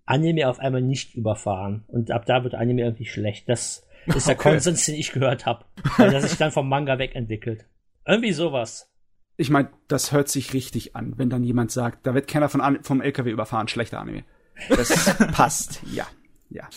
Anime 0.04 0.48
auf 0.48 0.58
einmal 0.58 0.82
nicht 0.82 1.14
überfahren. 1.14 1.84
Und 1.87 2.10
ab 2.10 2.26
da 2.26 2.44
wird 2.44 2.54
Anime 2.54 2.82
irgendwie 2.82 3.06
schlecht. 3.06 3.48
Das 3.48 3.87
ist 4.06 4.28
der 4.28 4.34
Okay. 4.34 4.50
Konsens, 4.50 4.84
den 4.84 4.96
ich 4.96 5.12
gehört 5.12 5.46
habe. 5.46 5.64
Weil 5.96 6.10
der 6.10 6.20
sich 6.20 6.37
dann 6.37 6.52
vom 6.52 6.68
Manga 6.68 6.98
wegentwickelt. 6.98 7.64
Irgendwie 8.06 8.32
sowas. 8.32 8.90
Ich 9.38 9.48
meine, 9.48 9.70
das 9.88 10.12
hört 10.12 10.28
sich 10.28 10.52
richtig 10.52 10.94
an, 10.94 11.14
wenn 11.16 11.30
dann 11.30 11.44
jemand 11.44 11.70
sagt, 11.70 12.06
da 12.06 12.12
wird 12.14 12.28
keiner 12.28 12.50
von 12.50 12.78
vom 12.82 13.00
LKW 13.00 13.30
überfahren, 13.30 13.68
schlechter 13.68 14.00
Anime. 14.00 14.24
Das 14.68 15.16
passt, 15.32 15.80
ja. 15.90 16.06
Ja. 16.50 16.68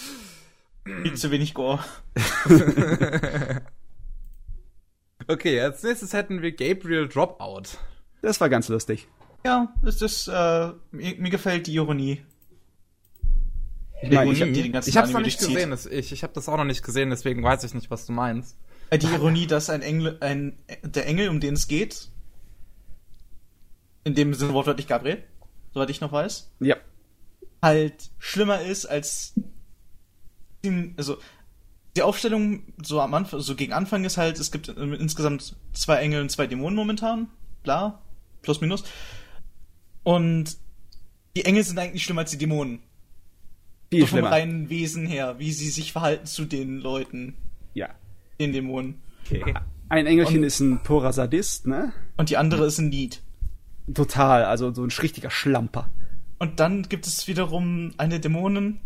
Viel 1.03 1.13
zu 1.15 1.31
wenig 1.31 1.53
Gore. 1.53 1.83
Okay, 5.29 5.59
als 5.59 5.83
nächstes 5.83 6.13
hätten 6.13 6.41
wir 6.41 6.53
Gabriel 6.53 7.07
Dropout. 7.07 7.63
Das 8.21 8.39
war 8.39 8.47
ganz 8.49 8.69
lustig. 8.69 9.07
Ja, 9.45 9.73
es 9.83 10.01
ist, 10.01 10.27
äh, 10.29 10.71
mir, 10.91 11.15
mir 11.17 11.29
gefällt 11.29 11.67
die 11.67 11.75
Ironie. 11.75 12.23
Ich 14.01 14.11
meine, 14.11 14.31
Ich 14.31 14.37
ich 14.37 14.41
hab 14.41 14.53
die 14.53 14.61
den 14.63 14.71
ganzen 14.71 14.89
ich 14.89 14.97
hab's 14.97 15.09
noch 15.09 15.15
Anime 15.15 15.25
nicht 15.27 15.41
durchzieht. 15.41 15.55
gesehen, 15.55 15.71
das, 15.71 15.85
ich, 15.85 16.11
ich 16.11 16.23
habe 16.23 16.33
das 16.33 16.47
auch 16.47 16.55
noch 16.57 16.63
nicht 16.63 16.83
gesehen, 16.83 17.09
deswegen 17.09 17.43
weiß 17.43 17.63
ich 17.63 17.73
nicht, 17.73 17.89
was 17.91 18.05
du 18.05 18.13
meinst. 18.13 18.57
Äh, 18.89 18.99
Die 18.99 19.07
Ironie, 19.07 19.47
dass 19.47 19.69
ein 19.69 19.81
Engel, 19.81 20.17
ein, 20.21 20.57
der 20.83 21.05
Engel, 21.07 21.27
um 21.29 21.39
den 21.41 21.55
es 21.55 21.67
geht, 21.67 22.07
in 24.05 24.15
dem 24.15 24.33
Sinne 24.33 24.53
wortwörtlich 24.53 24.87
Gabriel, 24.87 25.23
soweit 25.73 25.89
ich 25.89 25.99
noch 25.99 26.11
weiß, 26.13 26.51
ja. 26.61 26.77
halt 27.61 28.11
schlimmer 28.17 28.61
ist 28.61 28.85
als, 28.85 29.33
also, 30.97 31.17
die 31.95 32.01
Aufstellung 32.03 32.61
so 32.83 33.01
am 33.01 33.13
Anfang, 33.13 33.39
so 33.39 33.55
gegen 33.55 33.73
Anfang 33.73 34.03
ist 34.05 34.17
halt, 34.17 34.39
es 34.39 34.51
gibt 34.51 34.69
äh, 34.69 34.73
insgesamt 34.73 35.55
zwei 35.73 35.97
Engel 35.97 36.21
und 36.21 36.29
zwei 36.29 36.47
Dämonen 36.47 36.75
momentan, 36.75 37.27
bla, 37.63 38.01
plus 38.43 38.61
minus. 38.61 38.83
Und 40.03 40.57
die 41.35 41.45
Engel 41.45 41.63
sind 41.63 41.77
eigentlich 41.79 42.03
schlimmer 42.03 42.21
als 42.21 42.31
die 42.31 42.37
Dämonen. 42.37 42.79
Viel 43.89 44.01
So 44.01 44.07
vom 44.07 44.17
schlimmer. 44.19 44.31
reinen 44.31 44.69
Wesen 44.69 45.05
her, 45.07 45.35
wie 45.39 45.51
sie 45.51 45.69
sich 45.69 45.91
verhalten 45.91 46.25
zu 46.25 46.45
den 46.45 46.77
Leuten, 46.79 47.35
Ja. 47.73 47.89
den 48.39 48.53
Dämonen. 48.53 49.01
Okay. 49.31 49.53
Ein 49.89 50.05
Engelchen 50.05 50.39
Und- 50.39 50.43
ist 50.43 50.59
ein 50.59 50.83
purer 50.83 51.13
Sadist, 51.13 51.67
ne? 51.67 51.93
Und 52.17 52.29
die 52.29 52.37
andere 52.37 52.65
ist 52.65 52.77
ein 52.79 52.91
Lied. 52.91 53.21
Total, 53.93 54.43
also 54.45 54.73
so 54.73 54.83
ein 54.83 54.89
richtiger 54.91 55.29
Schlamper. 55.29 55.89
Und 56.39 56.59
dann 56.59 56.83
gibt 56.83 57.07
es 57.07 57.27
wiederum 57.27 57.93
eine 57.97 58.19
Dämonin, 58.19 58.79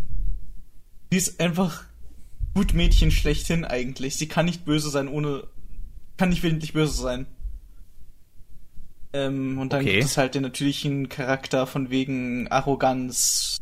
die 1.12 1.17
ist 1.17 1.39
einfach 1.39 1.84
gut 2.54 2.74
Mädchen 2.74 3.12
schlechthin 3.12 3.65
eigentlich. 3.65 4.15
Sie 4.15 4.28
kann 4.28 4.45
nicht 4.45 4.65
böse 4.65 4.89
sein, 4.89 5.08
ohne. 5.08 5.43
kann 6.17 6.30
nicht 6.30 6.43
willentlich 6.43 6.74
böse 6.74 7.02
sein. 7.02 7.26
Ähm, 9.13 9.58
und 9.60 9.74
dann 9.74 9.82
Okay. 9.82 9.93
gibt 9.95 10.06
es 10.06 10.17
halt 10.17 10.36
den 10.36 10.43
natürlichen 10.43 11.10
Charakter 11.10 11.67
von 11.67 11.89
wegen 11.89 12.47
Arroganz 12.50 13.58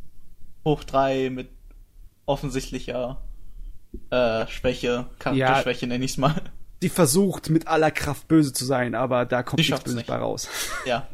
hoch 0.65 0.83
drei 0.83 1.29
mit 1.29 1.49
offensichtlicher 2.25 3.21
äh, 4.11 4.45
Schwäche, 4.47 5.07
Charakterschwäche 5.17 5.87
nenne 5.87 6.05
ich's 6.05 6.17
mal. 6.17 6.35
Sie 6.81 6.89
versucht 6.89 7.49
mit 7.49 7.67
aller 7.67 7.89
Kraft 7.91 8.27
böse 8.27 8.53
zu 8.53 8.63
sein, 8.65 8.93
aber 8.93 9.25
da 9.25 9.41
kommt 9.41 9.63
Sie 9.63 9.71
nichts 9.71 9.83
Böses 9.83 9.97
nicht. 9.97 10.07
bei 10.07 10.17
raus. 10.17 10.47
Ja. 10.85 11.07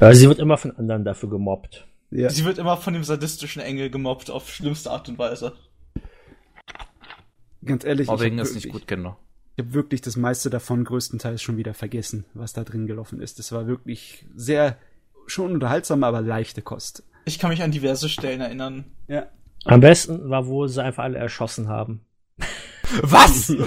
Ja, 0.00 0.12
sie 0.14 0.28
wird 0.28 0.40
immer 0.40 0.58
von 0.58 0.76
anderen 0.76 1.04
dafür 1.04 1.30
gemobbt. 1.30 1.86
Ja. 2.16 2.30
Sie 2.30 2.44
wird 2.44 2.58
immer 2.58 2.76
von 2.76 2.94
dem 2.94 3.02
sadistischen 3.02 3.60
Engel 3.60 3.90
gemobbt 3.90 4.30
auf 4.30 4.48
schlimmste 4.48 4.90
Art 4.92 5.08
und 5.08 5.18
Weise. 5.18 5.52
Ganz 7.64 7.84
ehrlich, 7.84 8.06
Deswegen 8.08 8.36
ich 8.36 8.42
ist 8.42 8.48
habe 8.50 8.54
nicht 8.54 8.64
wirklich, 8.66 8.82
gut 8.82 8.86
genug. 8.86 9.16
ich 9.56 9.64
hab 9.64 9.72
wirklich 9.72 10.00
das 10.00 10.16
meiste 10.16 10.48
davon 10.48 10.84
größtenteils 10.84 11.42
schon 11.42 11.56
wieder 11.56 11.74
vergessen, 11.74 12.24
was 12.32 12.52
da 12.52 12.62
drin 12.62 12.86
gelaufen 12.86 13.20
ist. 13.20 13.40
Das 13.40 13.50
war 13.50 13.66
wirklich 13.66 14.26
sehr 14.36 14.78
schon 15.26 15.52
unterhaltsam, 15.52 16.04
aber 16.04 16.20
leichte 16.20 16.62
Kost. 16.62 17.02
Ich 17.24 17.40
kann 17.40 17.50
mich 17.50 17.62
an 17.62 17.72
diverse 17.72 18.08
Stellen 18.08 18.40
erinnern. 18.40 18.84
Ja. 19.08 19.26
Am 19.64 19.80
besten 19.80 20.30
war, 20.30 20.46
wo 20.46 20.68
sie 20.68 20.84
einfach 20.84 21.02
alle 21.02 21.18
erschossen 21.18 21.68
haben. 21.68 22.04
Was? 23.02 23.52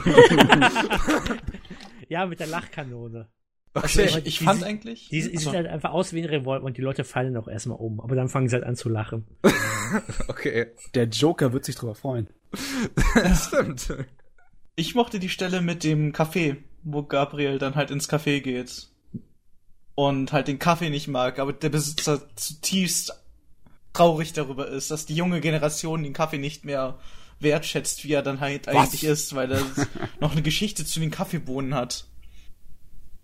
Ja, 2.09 2.25
mit 2.25 2.39
der 2.39 2.47
Lachkanone. 2.47 3.27
Also 3.73 4.01
Okay. 4.01 4.09
ich, 4.19 4.25
ich 4.25 4.37
Die 4.39 4.43
fand 4.45 4.59
sie- 4.61 4.65
eigentlich. 4.65 5.09
Die, 5.09 5.21
die 5.29 5.37
sieht 5.37 5.47
halt 5.53 5.67
einfach 5.67 5.91
aus 5.91 6.11
wie 6.13 6.19
ein 6.21 6.25
Revolver 6.29 6.65
und 6.65 6.77
die 6.77 6.81
Leute 6.81 7.03
fallen 7.03 7.37
auch 7.37 7.47
erstmal 7.47 7.77
um. 7.77 7.99
Aber 8.01 8.15
dann 8.15 8.27
fangen 8.29 8.49
sie 8.49 8.55
halt 8.55 8.63
an 8.65 8.75
zu 8.75 8.89
lachen. 8.89 9.25
Okay. 10.27 10.67
Der 10.95 11.05
Joker 11.05 11.53
wird 11.53 11.63
sich 11.63 11.75
drüber 11.75 11.95
freuen. 11.95 12.27
Stimmt. 13.47 13.87
Ich 14.75 14.95
mochte 14.95 15.17
die 15.19 15.29
Stelle 15.29 15.61
mit 15.61 15.83
dem 15.85 16.11
Kaffee, 16.11 16.57
wo 16.83 17.03
Gabriel 17.03 17.57
dann 17.57 17.75
halt 17.75 17.89
ins 17.91 18.09
Café 18.09 18.41
geht. 18.41 18.89
Und 19.95 20.31
halt 20.33 20.47
den 20.47 20.59
Kaffee 20.59 20.89
nicht 20.89 21.07
mag, 21.07 21.39
aber 21.39 21.53
der 21.53 21.69
Besitzer 21.69 22.21
zutiefst 22.35 23.13
traurig 23.93 24.33
darüber 24.33 24.67
ist, 24.67 24.91
dass 24.91 25.05
die 25.07 25.15
junge 25.15 25.39
Generation 25.41 26.03
den 26.03 26.13
Kaffee 26.13 26.37
nicht 26.37 26.65
mehr 26.65 26.99
wertschätzt, 27.39 28.03
wie 28.03 28.11
er 28.13 28.21
dann 28.21 28.39
halt 28.41 28.67
eigentlich 28.67 29.03
ist, 29.05 29.35
weil 29.35 29.51
er 29.53 29.61
noch 30.19 30.33
eine 30.33 30.41
Geschichte 30.43 30.85
zu 30.85 30.99
den 30.99 31.09
Kaffeebohnen 31.11 31.73
hat. 31.73 32.05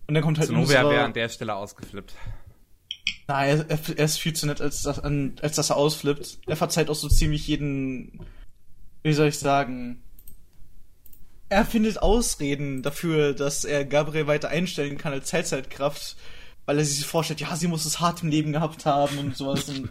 Und 0.08 0.14
dann 0.16 0.24
kommt 0.24 0.38
halt 0.38 0.48
Zenobia 0.48 0.80
unsere- 0.82 0.90
wäre 0.92 1.04
an 1.06 1.14
der 1.14 1.30
Stelle 1.30 1.56
ausgeflippt. 1.56 2.14
Nein, 3.28 3.66
er, 3.70 3.80
er 3.98 4.06
ist 4.06 4.18
viel 4.20 4.34
zu 4.34 4.46
nett, 4.48 4.60
als, 4.60 4.82
das, 4.82 5.00
als 5.00 5.56
dass 5.56 5.70
er 5.70 5.78
ausflippt. 5.78 6.40
Er 6.46 6.58
verzeiht 6.58 6.90
auch 6.90 6.96
so 6.96 7.08
ziemlich 7.08 7.48
jeden, 7.48 8.20
wie 9.02 9.14
soll 9.14 9.30
ich 9.30 9.40
sagen, 9.40 10.04
er 11.48 11.66
findet 11.66 12.02
Ausreden 12.02 12.82
dafür, 12.82 13.34
dass 13.34 13.64
er 13.64 13.86
Gabriel 13.86 14.28
weiter 14.28 14.50
einstellen 14.50 14.98
kann 14.98 15.14
als 15.14 15.30
Teilzeitkraft, 15.30 16.18
weil 16.66 16.80
er 16.80 16.86
sich 16.86 17.06
vorstellt, 17.06 17.40
ja, 17.42 17.56
sie 17.56 17.68
muss 17.68 17.86
es 17.86 18.00
hart 18.00 18.24
im 18.24 18.30
Leben 18.30 18.52
gehabt 18.52 18.86
haben 18.86 19.18
und 19.20 19.38
sowas. 19.38 19.70
Und 19.70 19.90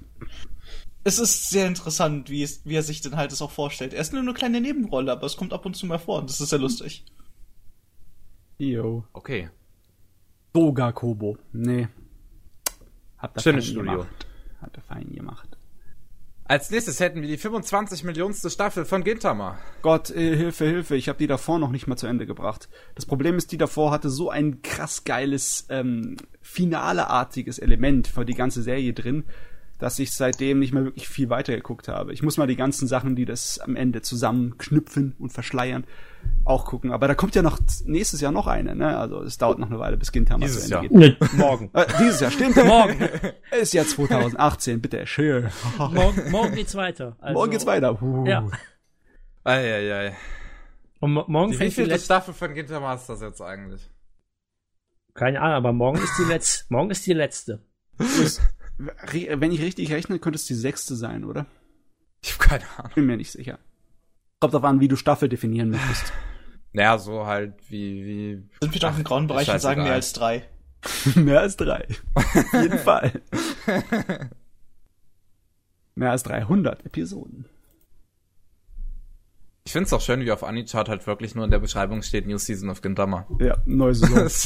es 1.05 1.19
ist 1.19 1.49
sehr 1.51 1.67
interessant, 1.67 2.29
wie, 2.29 2.43
es, 2.43 2.61
wie 2.67 2.75
er 2.75 2.83
sich 2.83 3.01
dann 3.01 3.17
halt 3.17 3.33
das 3.33 3.41
auch 3.43 3.51
vorstellt. 3.51 3.95
Er 3.95 4.01
ist 4.01 4.13
nur 4.13 4.21
eine 4.23 4.35
kleine 4.35 4.61
Nebenrolle, 4.61 5.11
aber 5.13 5.25
es 5.27 5.37
kommt 5.39 5.53
ab 5.55 5.65
und 5.65 5.75
zu 5.75 5.87
mal 5.87 5.99
vor 5.99 6.19
und 6.19 6.29
das 6.29 6.41
ist 6.41 6.51
sehr 6.51 6.59
lustig. 6.59 7.05
Jo. 8.59 9.05
Okay. 9.13 9.49
Doga 10.53 10.93
Kobo. 10.93 11.39
Nee. 11.53 11.89
Hat 13.19 13.37
er 13.37 13.43
Schönes 13.43 13.65
fein 13.65 13.73
Studio. 13.73 13.93
gemacht. 13.93 14.27
Hat 14.61 14.77
er 14.77 14.83
fein 14.83 15.13
gemacht. 15.13 15.57
Als 16.45 16.71
nächstes 16.71 17.01
hätten 17.01 17.23
wir 17.23 17.29
die 17.29 17.39
25 17.39 18.05
Millionste 18.05 18.51
Staffel 18.51 18.85
von 18.85 19.05
Gintama. 19.05 19.59
Gott, 19.81 20.11
äh, 20.11 20.37
Hilfe, 20.37 20.67
Hilfe, 20.67 20.97
ich 20.97 21.09
habe 21.09 21.19
die 21.19 21.27
davor 21.27 21.59
noch 21.59 21.71
nicht 21.71 21.87
mal 21.87 21.97
zu 21.97 22.07
Ende 22.07 22.27
gebracht. 22.27 22.69
Das 22.95 23.07
Problem 23.07 23.37
ist, 23.37 23.53
die 23.53 23.57
davor 23.57 23.91
hatte 23.91 24.11
so 24.11 24.29
ein 24.29 24.61
krass 24.61 25.05
geiles, 25.05 25.67
ähm, 25.71 26.17
finaleartiges 26.43 27.59
Element 27.59 28.09
für 28.09 28.25
die 28.25 28.35
ganze 28.35 28.63
Serie 28.63 28.93
drin, 28.93 29.25
dass 29.79 29.99
ich 29.99 30.13
seitdem 30.13 30.59
nicht 30.59 30.75
mehr 30.75 30.85
wirklich 30.85 31.09
viel 31.09 31.31
weitergeguckt 31.31 31.89
habe. 31.89 32.13
Ich 32.13 32.23
muss 32.23 32.37
mal 32.37 32.47
die 32.47 32.57
ganzen 32.57 32.87
Sachen, 32.87 33.17
die 33.17 33.25
das 33.25 33.59
am 33.59 33.75
Ende 33.75 34.03
zusammenknüpfen 34.03 35.15
und 35.19 35.33
verschleiern, 35.33 35.85
auch 36.45 36.65
gucken. 36.65 36.91
Aber 36.93 37.07
da 37.09 37.15
kommt 37.15 37.35
ja 37.35 37.43
noch 37.43 37.59
nächstes 37.85 38.21
Jahr 38.21 38.33
noch 38.33 38.47
eine, 38.47 38.75
ne? 38.75 38.97
Also 38.99 39.23
es 39.23 39.39
dauert 39.39 39.59
noch 39.59 39.69
eine 39.69 39.79
Weile, 39.79 39.97
bis 39.97 40.11
Gintama 40.13 40.45
Dieses 40.45 40.69
zu 40.69 40.75
Ende 40.77 40.97
Jahr. 40.99 41.11
geht. 41.11 41.21
Nö, 41.21 41.29
morgen. 41.39 41.71
Äh, 41.73 41.87
dieses 42.01 42.21
Jahr, 42.21 42.31
stimmt. 42.31 42.57
Morgen. 42.65 43.09
Ist 43.61 43.73
ja 43.75 43.85
2018, 43.85 44.81
bitte, 44.81 45.07
schön. 45.07 45.51
morgen. 45.79 46.31
Morgen 46.31 46.55
geht's 46.55 46.75
weiter. 46.75 47.17
Also, 47.21 47.35
Morgen 47.39 47.51
geht's 47.53 47.67
weiter. 47.67 48.01
Uh. 48.03 48.27
Ja. 48.27 48.49
Eieiei. 49.45 50.17
Und 51.01 51.13
mo- 51.15 51.25
morgen 51.29 51.53
Die 51.53 51.57
fängt 51.59 51.73
die 51.73 51.77
wievielte 51.77 51.93
letzte. 51.95 52.05
Staffel 52.07 52.35
von 52.35 52.55
Gintama 52.55 52.95
ist 52.95 53.09
das 53.09 53.21
jetzt 53.21 53.41
eigentlich? 53.41 53.89
Keine 55.15 55.41
Ahnung, 55.41 55.55
aber 55.57 55.73
morgen 55.73 55.99
ist 55.99 56.13
die 56.19 56.25
letzte. 56.25 56.65
Morgen 56.73 56.91
ist 56.91 57.07
die 57.07 57.13
letzte. 57.13 57.61
Re- 57.99 59.41
Wenn 59.41 59.53
ich 59.53 59.61
richtig 59.61 59.93
rechne, 59.93 60.19
könnte 60.19 60.37
es 60.37 60.47
die 60.47 60.55
sechste 60.55 60.95
sein, 60.97 61.25
oder? 61.25 61.47
Ich 62.23 62.33
habe 62.35 62.49
keine 62.49 62.65
Ahnung. 62.79 62.93
Bin 62.95 63.07
mir 63.07 63.17
nicht 63.17 63.31
sicher. 63.33 63.59
Kommt 64.43 64.55
darauf 64.55 64.69
an, 64.69 64.81
wie 64.81 64.89
du 64.89 64.97
Staffel 64.97 65.29
definieren 65.29 65.71
möchtest. 65.71 66.13
Naja, 66.73 66.99
so 66.99 67.27
halt 67.27 67.55
wie, 67.69 68.05
wie. 68.05 68.49
Sind 68.61 68.75
wir 68.75 68.81
doch 68.81 68.99
im 68.99 69.05
grauen 69.05 69.29
Bereich 69.29 69.49
und 69.49 69.61
sagen 69.61 69.85
mehr 69.85 69.93
als 69.93 70.13
drei. 70.15 70.43
mehr 71.15 71.39
als 71.39 71.57
drei. 71.57 71.87
Auf 72.15 72.53
jeden 72.53 72.79
Fall. 72.81 73.23
mehr 75.95 76.11
als 76.11 76.25
300 76.25 76.85
Episoden. 76.85 77.45
Ich 79.65 79.71
find's 79.71 79.93
auch 79.93 80.01
schön, 80.01 80.23
wie 80.23 80.33
auf 80.33 80.43
Anichart 80.43 80.89
halt 80.89 81.07
wirklich 81.07 81.37
nur 81.37 81.45
in 81.45 81.53
der 81.53 81.61
Beschreibung 81.61 82.03
steht 82.03 82.27
New 82.27 82.39
Season 82.39 82.69
of 82.69 82.83
Gintama. 82.83 83.29
Ja, 83.39 83.59
neue 83.65 83.95
Saison. 83.95 84.17
Das, 84.25 84.43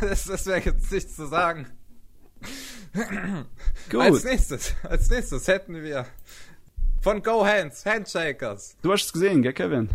das, 0.00 0.24
das 0.24 0.46
wäre 0.46 0.62
jetzt 0.62 0.90
nichts 0.90 1.14
zu 1.14 1.26
sagen. 1.28 1.68
Gut. 3.88 4.00
Als 4.00 4.24
nächstes, 4.24 4.74
als 4.82 5.08
nächstes 5.10 5.46
hätten 5.46 5.80
wir 5.80 6.06
von 7.06 7.22
Go 7.22 7.46
Hands, 7.46 7.86
Handshakers. 7.86 8.76
Du 8.82 8.90
hast 8.92 9.04
es 9.04 9.12
gesehen, 9.12 9.40
gell, 9.40 9.52
Kevin? 9.52 9.88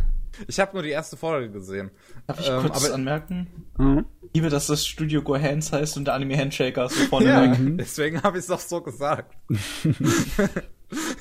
Ich 0.48 0.62
habe 0.62 0.72
nur 0.72 0.82
die 0.82 0.92
erste 0.92 1.18
Folge 1.18 1.52
gesehen. 1.52 1.92
Darf 2.26 2.40
ich 2.40 2.48
Ähm, 2.48 2.62
kurz 2.62 2.86
aber- 2.86 2.94
anmerken? 2.94 3.66
Mhm. 3.78 4.06
Ich 4.22 4.30
liebe, 4.36 4.48
dass 4.50 4.68
das 4.68 4.88
Studio 4.88 5.22
Go 5.22 5.38
Hands 5.38 5.74
heißt 5.74 5.98
und 5.98 6.06
der 6.06 6.14
Anime 6.14 6.38
Handshaker 6.38 6.88
so 6.88 6.96
vorne 7.08 7.28
Ja, 7.28 7.52
weg. 7.52 7.60
deswegen 7.78 8.24
habe 8.24 8.38
ich 8.38 8.46
es 8.46 8.50
auch 8.50 8.62
so 8.62 8.80
gesagt. 8.80 9.36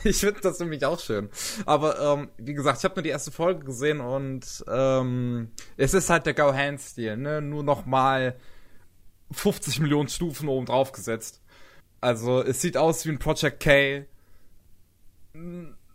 ich 0.05 0.17
finde 0.19 0.41
das 0.43 0.61
nämlich 0.61 0.85
auch 0.85 1.01
schön. 1.01 1.29
Aber 1.67 1.99
ähm, 1.99 2.29
wie 2.39 2.55
gesagt, 2.55 2.79
ich 2.79 2.85
habe 2.85 2.95
nur 2.95 3.03
die 3.03 3.09
erste 3.11 3.33
Folge 3.33 3.65
gesehen 3.65 3.99
und 4.01 4.65
ähm, 4.69 5.51
es 5.77 5.93
ist 5.93 6.09
halt 6.09 6.25
der 6.25 6.35
Go 6.35 6.55
Hand 6.55 6.81
Stil, 6.81 7.17
ne? 7.17 7.43
Nur 7.43 7.65
noch 7.65 7.85
mal 7.85 8.37
50 9.33 9.81
Millionen 9.81 10.09
Stufen 10.09 10.49
oben 10.49 10.67
drauf 10.67 10.93
gesetzt. 10.93 11.43
Also 12.01 12.45
es 12.45 12.61
sieht 12.61 12.77
aus 12.77 13.05
wie 13.07 13.11
ein 13.11 13.19
Project 13.19 13.59
K. 13.59 14.07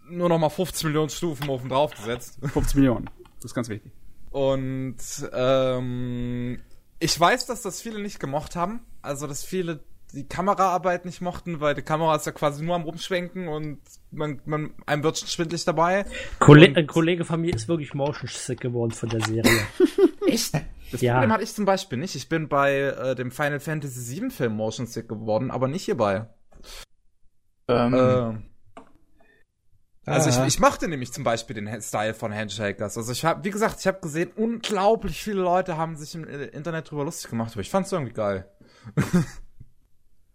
Nur 0.10 0.30
noch 0.30 0.38
mal 0.40 0.50
50 0.50 0.86
Millionen 0.86 1.10
Stufen 1.10 1.50
oben 1.50 1.70
drauf 1.70 1.94
gesetzt. 1.96 2.38
50 2.54 2.76
Millionen. 2.76 3.10
Das 3.38 3.46
ist 3.52 3.56
ganz 3.56 3.70
wichtig. 3.70 3.92
Und 4.32 4.98
ähm, 5.34 6.60
ich 7.00 7.20
weiß, 7.20 7.46
dass 7.46 7.62
das 7.62 7.82
viele 7.82 8.02
nicht 8.02 8.20
gemocht 8.20 8.56
haben. 8.56 8.82
Also, 9.02 9.28
dass 9.28 9.44
viele 9.44 9.80
die 10.14 10.28
Kameraarbeit 10.28 11.04
nicht 11.06 11.20
mochten, 11.22 11.60
weil 11.60 11.74
die 11.76 11.82
Kamera 11.82 12.16
ist 12.16 12.26
ja 12.26 12.32
quasi 12.32 12.64
nur 12.64 12.76
am 12.76 12.84
Rumschwenken 12.84 13.48
und 13.50 13.80
man, 14.12 14.42
man 14.46 14.72
einem 14.86 15.04
wird 15.04 15.18
schon 15.18 15.28
schwindlig 15.28 15.66
dabei. 15.66 16.06
Kolle 16.40 16.68
Und- 16.68 16.78
ein 16.78 16.88
Kollege 16.88 17.26
von 17.26 17.42
mir 17.42 17.54
ist 17.54 17.68
wirklich 17.68 17.94
motion 17.94 18.30
sick 18.30 18.62
geworden 18.62 18.92
von 18.92 19.10
der 19.10 19.22
Serie. 19.26 19.52
Echt? 20.28 20.54
Das 20.92 21.02
Ja. 21.02 21.14
Problem 21.16 21.34
hatte 21.34 21.44
ich 21.44 21.54
zum 21.54 21.66
Beispiel 21.66 21.98
nicht. 21.98 22.16
Ich 22.16 22.30
bin 22.30 22.48
bei 22.48 22.76
äh, 22.78 23.16
dem 23.16 23.32
Final 23.32 23.60
Fantasy 23.60 24.22
VII 24.22 24.30
Film 24.30 24.54
Motion 24.56 24.86
Sick 24.86 25.10
geworden, 25.10 25.52
aber 25.52 25.68
nicht 25.68 25.84
hierbei. 25.86 26.28
Ähm, 27.68 27.94
Äh, 27.94 28.34
also 30.06 30.30
ich, 30.30 30.48
ich 30.48 30.60
mochte 30.60 30.88
nämlich 30.88 31.12
zum 31.12 31.24
Beispiel 31.24 31.56
den 31.56 31.82
Style 31.82 32.14
von 32.14 32.34
Handshakers. 32.34 32.98
Also 32.98 33.12
ich 33.12 33.26
habe, 33.26 33.44
wie 33.44 33.50
gesagt, 33.50 33.80
ich 33.80 33.88
habe 33.88 34.00
gesehen, 34.02 34.32
unglaublich 34.36 35.22
viele 35.24 35.42
Leute 35.42 35.78
haben 35.78 35.96
sich 35.96 36.14
im 36.16 36.28
äh, 36.28 36.46
Internet 36.46 36.92
drüber 36.92 37.06
lustig 37.06 37.30
gemacht, 37.32 37.52
aber 37.54 37.62
ich 37.62 37.70
fand's 37.70 37.92
irgendwie 37.92 38.14
geil. 38.14 38.48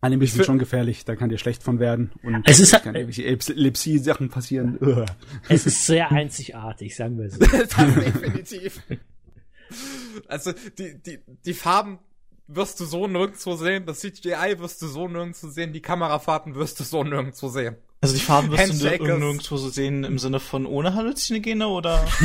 Anime 0.02 0.26
sind 0.26 0.46
schon 0.46 0.58
gefährlich, 0.58 1.04
da 1.04 1.14
kann 1.14 1.28
dir 1.28 1.36
schlecht 1.36 1.62
von 1.62 1.78
werden. 1.78 2.10
Und 2.22 2.48
Es 2.48 2.58
ist- 2.58 2.72
kann 2.72 2.94
irgendwelche 2.94 3.26
Epilepsie-Sachen 3.26 4.30
passieren. 4.30 4.78
Es 5.48 5.66
ist 5.66 5.84
sehr 5.86 6.10
einzigartig, 6.10 6.96
sagen 6.96 7.18
wir 7.18 7.30
so. 7.30 7.38
definitiv. 7.40 8.80
Also 10.26 10.52
die, 10.78 11.00
die, 11.02 11.18
die 11.44 11.54
Farben 11.54 11.98
wirst 12.48 12.80
du 12.80 12.86
so 12.86 13.06
nirgendwo 13.06 13.56
sehen, 13.56 13.84
das 13.86 14.00
CGI 14.00 14.54
wirst 14.58 14.80
du 14.82 14.88
so 14.88 15.06
nirgendwo 15.06 15.48
sehen, 15.48 15.72
die 15.72 15.82
Kamerafahrten 15.82 16.54
wirst 16.54 16.80
du 16.80 16.84
so 16.84 17.04
nirgendwo 17.04 17.48
sehen. 17.48 17.76
Also 18.00 18.14
die 18.14 18.20
Farben 18.20 18.50
wirst 18.50 18.82
du 18.82 18.88
nirgendwo 18.88 19.56
so 19.56 19.68
sehen 19.68 20.04
im 20.04 20.18
Sinne 20.18 20.40
von 20.40 20.66
ohne 20.66 20.94
Halluzinogene 20.94 21.68
oder? 21.68 22.06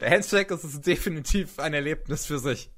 Der 0.00 0.10
Handshakers 0.10 0.62
ist 0.62 0.86
definitiv 0.86 1.58
ein 1.58 1.74
Erlebnis 1.74 2.26
für 2.26 2.38
sich. 2.38 2.70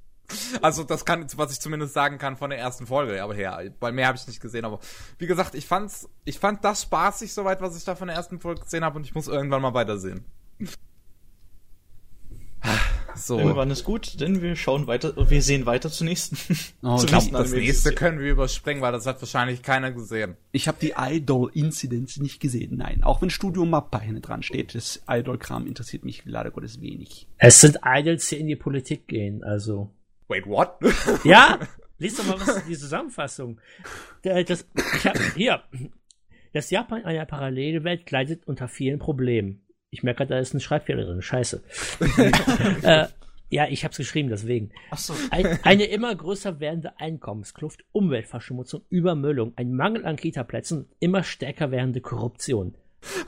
Also 0.61 0.85
das 0.85 1.05
kann, 1.07 1.27
was 1.37 1.53
ich 1.53 1.61
zumindest 1.61 1.95
sagen 1.95 2.19
kann 2.19 2.37
von 2.37 2.51
der 2.51 2.59
ersten 2.59 2.87
Folge, 2.87 3.23
aber 3.23 3.35
ja, 3.37 3.61
bei 3.81 3.93
mehr 3.93 4.09
habe 4.09 4.19
ich 4.19 4.27
nicht 4.27 4.41
gesehen, 4.41 4.67
aber 4.67 4.79
wie 5.17 5.27
gesagt, 5.27 5.55
ich 5.55 5.67
fand's, 5.67 6.09
ich 6.25 6.39
fand 6.39 6.63
das 6.65 6.83
spaßig 6.83 7.33
soweit, 7.33 7.63
was 7.63 7.77
ich 7.77 7.85
da 7.85 7.95
von 7.95 8.09
der 8.09 8.17
ersten 8.17 8.39
Folge 8.39 8.61
gesehen 8.61 8.85
habe 8.85 8.97
und 8.97 9.05
ich 9.05 9.15
muss 9.15 9.27
irgendwann 9.27 9.63
mal 9.63 9.73
weitersehen. 9.73 10.25
So. 13.19 13.39
Irgendwann 13.39 13.71
ist 13.71 13.85
gut, 13.85 14.21
denn 14.21 14.41
wir 14.43 14.55
schauen 14.57 14.87
weiter, 14.87 15.13
wir 15.29 15.43
sehen 15.43 15.67
weiter 15.67 15.91
zur 15.91 16.07
nächsten. 16.07 16.37
Oh, 16.83 16.97
zur 16.97 17.11
nächsten 17.11 17.33
das 17.33 17.53
Anime. 17.53 17.67
nächste 17.67 17.93
können 17.93 18.21
wir 18.21 18.31
überspringen, 18.31 18.81
weil 18.81 18.93
das 18.93 19.05
hat 19.07 19.21
wahrscheinlich 19.21 19.63
keiner 19.63 19.91
gesehen. 19.91 20.37
Ich 20.53 20.69
habe 20.69 20.79
die 20.81 20.95
Idol-Inzidenz 20.97 22.19
nicht 22.19 22.41
gesehen. 22.41 22.77
Nein, 22.77 23.03
auch 23.03 23.21
wenn 23.21 23.31
Studio 23.31 23.65
Mappa 23.65 24.01
hinten 24.01 24.23
dran 24.23 24.43
steht. 24.43 24.75
Das 24.75 25.03
Idol-Kram 25.09 25.67
interessiert 25.67 26.05
mich 26.05 26.23
leider 26.25 26.51
Gottes 26.51 26.81
wenig. 26.81 27.27
Es 27.37 27.61
sind 27.61 27.81
Idols, 27.85 28.29
die 28.29 28.37
in 28.37 28.47
die 28.47 28.57
Politik 28.57 29.09
gehen, 29.09 29.43
also. 29.43 29.91
Wait, 30.29 30.47
what? 30.47 30.79
Ja, 31.25 31.59
lies 31.99 32.17
doch 32.17 32.27
mal 32.27 32.41
was 32.41 32.65
die 32.65 32.77
Zusammenfassung. 32.77 33.61
Das, 34.23 34.67
ich 34.97 35.07
hab, 35.07 35.19
hier. 35.35 35.63
Das 36.53 36.71
Japan 36.71 37.05
einer 37.05 37.27
Parallelwelt 37.27 38.07
gleitet 38.07 38.47
unter 38.47 38.69
vielen 38.69 38.99
Problemen. 38.99 39.63
Ich 39.91 40.03
merke, 40.03 40.27
da 40.27 40.39
ist 40.39 40.55
ein 40.55 40.61
Schreibfehler 40.61 41.05
drin. 41.05 41.23
Scheiße. 41.23 41.63
äh, 42.83 43.07
ja, 43.51 43.67
ich 43.69 43.85
hab's 43.85 43.97
geschrieben, 43.97 44.29
deswegen. 44.29 44.71
Ach 44.91 44.99
so. 44.99 45.15
Ein, 45.31 45.59
eine 45.63 45.85
immer 45.85 46.15
größer 46.15 46.61
werdende 46.61 47.01
Einkommenskluft, 47.01 47.85
Umweltverschmutzung, 47.93 48.83
Übermüllung, 48.91 49.55
ein 49.57 49.73
Mangel 49.73 50.05
an 50.05 50.17
Kita-Plätzen, 50.17 50.89
immer 51.01 51.23
stärker 51.23 51.71
werdende 51.71 52.03
Korruption. 52.03 52.75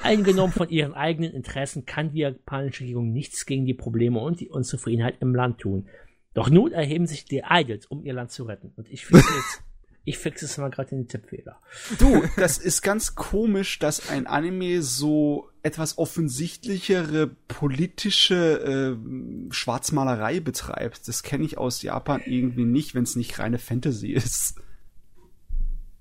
Eingenommen 0.03 0.53
von 0.53 0.69
ihren 0.69 0.95
eigenen 0.95 1.33
Interessen 1.33 1.87
kann 1.87 2.13
die 2.13 2.21
japanische 2.21 2.83
Regierung 2.83 3.13
nichts 3.13 3.47
gegen 3.47 3.65
die 3.65 3.75
Probleme 3.75 4.19
und 4.19 4.41
die 4.41 4.51
Unzufriedenheit 4.51 5.17
im 5.21 5.35
Land 5.35 5.59
tun. 5.59 5.89
Doch 6.35 6.51
nun 6.51 6.73
erheben 6.73 7.07
sich 7.07 7.25
die 7.25 7.43
Idols, 7.49 7.87
um 7.87 8.05
ihr 8.05 8.13
Land 8.13 8.31
zu 8.31 8.45
retten. 8.45 8.73
Und 8.77 8.89
ich 8.91 9.07
fixe 9.07 9.33
jetzt, 9.35 9.63
ich 10.05 10.19
fixe 10.19 10.47
es 10.47 10.57
mal 10.57 10.71
gerade 10.71 10.93
in 10.93 11.03
den 11.03 11.09
Tippfehler. 11.09 11.61
Du, 11.99 12.23
das 12.37 12.59
ist 12.59 12.83
ganz 12.83 13.15
komisch, 13.15 13.79
dass 13.79 14.09
ein 14.09 14.27
Anime 14.27 14.83
so 14.83 15.51
etwas 15.63 15.99
offensichtlichere 15.99 17.29
politische 17.49 18.97
äh, 18.99 19.53
Schwarzmalerei 19.53 20.41
betreibt. 20.41 21.07
Das 21.07 21.23
kenne 21.23 21.45
ich 21.45 21.59
aus 21.59 21.83
Japan 21.83 22.23
irgendwie 22.25 22.65
nicht, 22.65 22.95
wenn 22.95 23.03
es 23.03 23.15
nicht 23.15 23.39
reine 23.39 23.59
Fantasy 23.59 24.13
ist. 24.13 24.55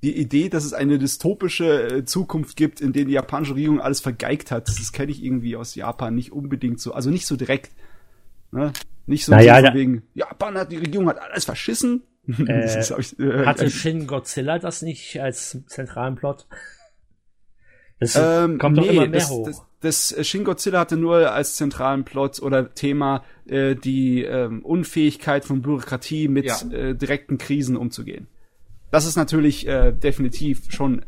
Die 0.01 0.15
Idee, 0.15 0.47
dass 0.47 0.63
es 0.63 0.71
eine 0.71 0.97
dystopische 0.97 1.97
äh, 1.97 2.05
Zukunft 2.05 2.55
gibt, 2.55 2.79
in 2.79 2.93
der 2.93 3.03
die 3.03 3.11
japanische 3.11 3.55
Regierung 3.55 3.81
alles 3.81 3.99
vergeigt 3.99 4.49
hat, 4.49 4.69
das 4.69 4.93
kenne 4.93 5.11
ich 5.11 5.21
irgendwie 5.21 5.57
aus 5.57 5.75
Japan 5.75 6.15
nicht 6.15 6.31
unbedingt 6.31 6.79
so, 6.79 6.93
also 6.93 7.09
nicht 7.09 7.27
so 7.27 7.35
direkt. 7.35 7.71
Ne? 8.51 8.71
Nicht 9.07 9.25
so 9.25 9.33
Naja, 9.33 9.73
wegen, 9.73 10.03
Japan 10.13 10.55
hat, 10.57 10.71
die 10.71 10.77
Regierung 10.77 11.09
hat 11.09 11.19
alles 11.19 11.43
verschissen. 11.43 12.03
Hab 12.37 12.99
ich, 12.99 13.19
äh, 13.19 13.45
Hatte 13.45 13.69
Shin 13.69 14.07
Godzilla 14.07 14.59
das 14.59 14.81
nicht 14.81 15.19
als 15.19 15.57
zentralen 15.67 16.15
Plot? 16.15 16.47
Das 17.99 18.15
Ähm, 18.15 18.57
kommt 18.59 18.77
doch 18.77 18.83
nee, 18.83 18.89
immer 18.89 19.01
mehr 19.07 19.19
das, 19.19 19.29
hoch. 19.29 19.45
Das, 19.47 19.65
das 19.81 20.11
äh, 20.11 20.23
Shin 20.23 20.43
Godzilla 20.43 20.79
hatte 20.79 20.95
nur 20.97 21.31
als 21.31 21.55
zentralen 21.55 22.05
Plot 22.05 22.41
oder 22.41 22.73
Thema 22.73 23.23
äh, 23.45 23.75
die 23.75 24.23
ähm, 24.23 24.63
Unfähigkeit 24.63 25.43
von 25.43 25.61
Bürokratie 25.61 26.27
mit 26.27 26.45
Ja. 26.45 26.61
äh, 26.71 26.95
direkten 26.95 27.37
Krisen 27.37 27.75
umzugehen. 27.75 28.27
Das 28.91 29.05
ist 29.05 29.15
natürlich 29.17 29.67
äh, 29.67 29.91
definitiv 29.91 30.63
schon 30.69 31.05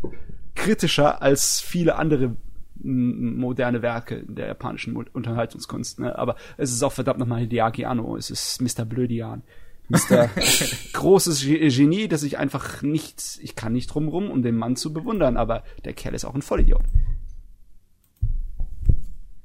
kritischer 0.56 1.22
als 1.22 1.62
viele 1.62 1.96
andere 1.96 2.36
moderne 2.84 3.82
Werke 3.84 4.16
in 4.16 4.36
der 4.36 4.48
japanischen 4.48 4.96
Unterhaltungskunst. 4.96 6.00
Ne? 6.00 6.18
Aber 6.18 6.36
es 6.58 6.72
ist 6.72 6.82
auch 6.84 6.92
verdammt 6.92 7.20
nochmal 7.20 7.42
Hideaki 7.42 7.86
Anno, 7.86 8.18
es 8.18 8.30
ist 8.32 8.60
Mr. 8.62 8.86
Blödian. 8.86 9.44
Mr. 9.92 10.30
großes 10.94 11.42
Ge- 11.42 11.70
Genie, 11.70 12.08
dass 12.08 12.24
ich 12.24 12.38
einfach 12.38 12.82
nicht, 12.82 13.40
ich 13.42 13.56
kann 13.56 13.74
nicht 13.74 13.88
drum 13.88 14.08
rum, 14.08 14.30
um 14.32 14.42
den 14.42 14.56
Mann 14.56 14.76
zu 14.76 14.94
bewundern, 14.94 15.38
aber 15.38 15.64
der 15.86 15.94
Kerl 15.94 16.16
ist 16.16 16.26
auch 16.26 16.34
ein 16.36 16.42
Vollidiot. 16.42 16.84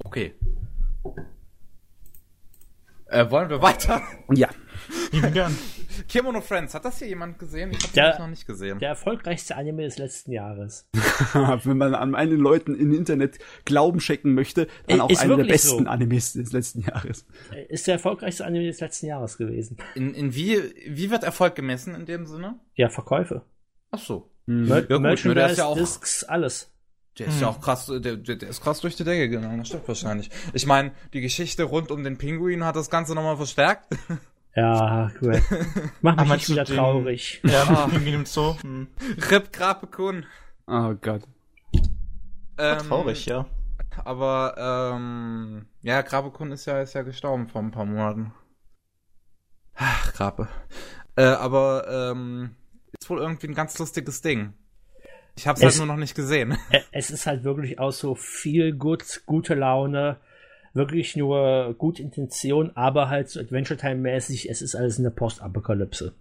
Okay. 0.04 0.34
Äh, 3.06 3.30
wollen 3.30 3.50
wir 3.50 3.62
weiter? 3.62 4.02
Ja. 4.32 4.48
Lieben 5.12 5.32
gern. 5.32 5.56
Kimono 6.08 6.40
Friends, 6.40 6.74
hat 6.74 6.84
das 6.84 6.98
hier 6.98 7.08
jemand 7.08 7.38
gesehen? 7.38 7.70
Ich 7.72 7.82
habe 7.84 7.92
das 7.94 8.18
noch 8.18 8.28
nicht 8.28 8.46
gesehen. 8.46 8.78
Der 8.78 8.90
erfolgreichste 8.90 9.56
Anime 9.56 9.82
des 9.84 9.98
letzten 9.98 10.32
Jahres. 10.32 10.88
Wenn 11.32 11.78
man 11.78 11.94
an 11.94 12.10
meinen 12.10 12.38
Leuten 12.38 12.74
im 12.74 12.92
Internet 12.92 13.38
Glauben 13.64 14.00
schenken 14.00 14.34
möchte, 14.34 14.66
dann 14.88 15.00
auch 15.00 15.10
ist 15.10 15.20
einer 15.22 15.36
der 15.36 15.44
besten 15.44 15.84
so. 15.84 15.90
Animes 15.90 16.34
des 16.34 16.52
letzten 16.52 16.80
Jahres. 16.82 17.26
Ist 17.68 17.86
der 17.86 17.94
erfolgreichste 17.94 18.44
Anime 18.44 18.66
des 18.66 18.80
letzten 18.80 19.06
Jahres 19.06 19.38
gewesen. 19.38 19.78
In, 19.94 20.14
in 20.14 20.34
wie, 20.34 20.60
wie 20.86 21.10
wird 21.10 21.22
Erfolg 21.24 21.54
gemessen 21.54 21.94
in 21.94 22.06
dem 22.06 22.26
Sinne? 22.26 22.58
Ja, 22.74 22.88
Verkäufe. 22.88 23.42
Ach 23.90 23.98
so. 23.98 24.30
Mer 24.46 24.86
Ja 24.88 24.98
gut, 24.98 25.00
ne, 25.00 25.00
der 25.00 25.14
ist 25.14 25.24
Merchandise, 25.24 25.58
ja 25.60 25.64
auch- 25.66 25.76
Discs, 25.76 26.24
alles. 26.24 26.72
Der 27.18 27.28
ist 27.28 27.40
ja 27.40 27.48
auch 27.48 27.62
krass, 27.62 27.86
der, 27.86 28.16
der, 28.16 28.36
der 28.36 28.48
ist 28.50 28.60
krass 28.62 28.80
durch 28.80 28.94
die 28.94 29.02
Decke 29.04 29.30
gegangen, 29.30 29.56
das 29.58 29.68
stimmt 29.68 29.88
wahrscheinlich. 29.88 30.28
Ich 30.52 30.66
meine, 30.66 30.92
die 31.14 31.22
Geschichte 31.22 31.62
rund 31.64 31.90
um 31.90 32.04
den 32.04 32.18
Pinguin 32.18 32.62
hat 32.62 32.76
das 32.76 32.90
Ganze 32.90 33.14
nochmal 33.14 33.38
verstärkt. 33.38 33.86
Ja, 34.56 35.10
gut. 35.20 35.42
Mach 36.00 36.16
mich 36.16 36.30
nicht 36.30 36.48
wieder 36.48 36.64
den- 36.64 36.76
traurig. 36.76 37.40
Ja, 37.44 37.86
irgendwie 37.92 38.14
im 38.14 38.24
Zoo. 38.26 38.56
Hm. 38.62 38.88
Rip 39.30 39.52
Grapekun. 39.52 40.24
Oh 40.66 40.94
Gott. 41.00 41.22
Ähm, 42.58 42.78
Traurig, 42.78 43.26
ja. 43.26 43.44
aber 44.04 44.92
ähm, 44.96 45.66
ja, 45.82 46.00
Grabekun 46.00 46.52
ist 46.52 46.64
ja, 46.64 46.80
ist 46.80 46.94
ja 46.94 47.02
gestorben 47.02 47.48
vor 47.48 47.60
ein 47.62 47.70
paar 47.70 47.84
Monaten. 47.84 48.32
Ach, 49.74 50.12
Grabe. 50.14 50.48
Äh, 51.16 51.24
aber 51.24 51.86
ähm, 52.12 52.56
ist 52.98 53.10
wohl 53.10 53.18
irgendwie 53.18 53.48
ein 53.48 53.54
ganz 53.54 53.78
lustiges 53.78 54.22
Ding. 54.22 54.54
Ich 55.36 55.46
hab's 55.46 55.60
halt 55.60 55.72
Es- 55.72 55.78
nur 55.78 55.86
noch 55.86 55.96
nicht 55.96 56.14
gesehen. 56.14 56.56
Es 56.92 57.10
ist 57.10 57.26
halt 57.26 57.44
wirklich 57.44 57.78
auch 57.78 57.92
so 57.92 58.14
viel 58.14 58.72
gut, 58.74 59.20
gute 59.26 59.54
Laune, 59.54 60.16
wirklich 60.76 61.16
nur 61.16 61.74
gute 61.78 62.02
Intention, 62.02 62.70
aber 62.76 63.08
halt 63.08 63.28
so 63.28 63.40
Adventure 63.40 63.78
Time 63.78 63.96
mäßig, 63.96 64.48
es 64.48 64.62
ist 64.62 64.74
alles 64.76 64.98
eine 64.98 65.10
Postapokalypse. 65.10 66.14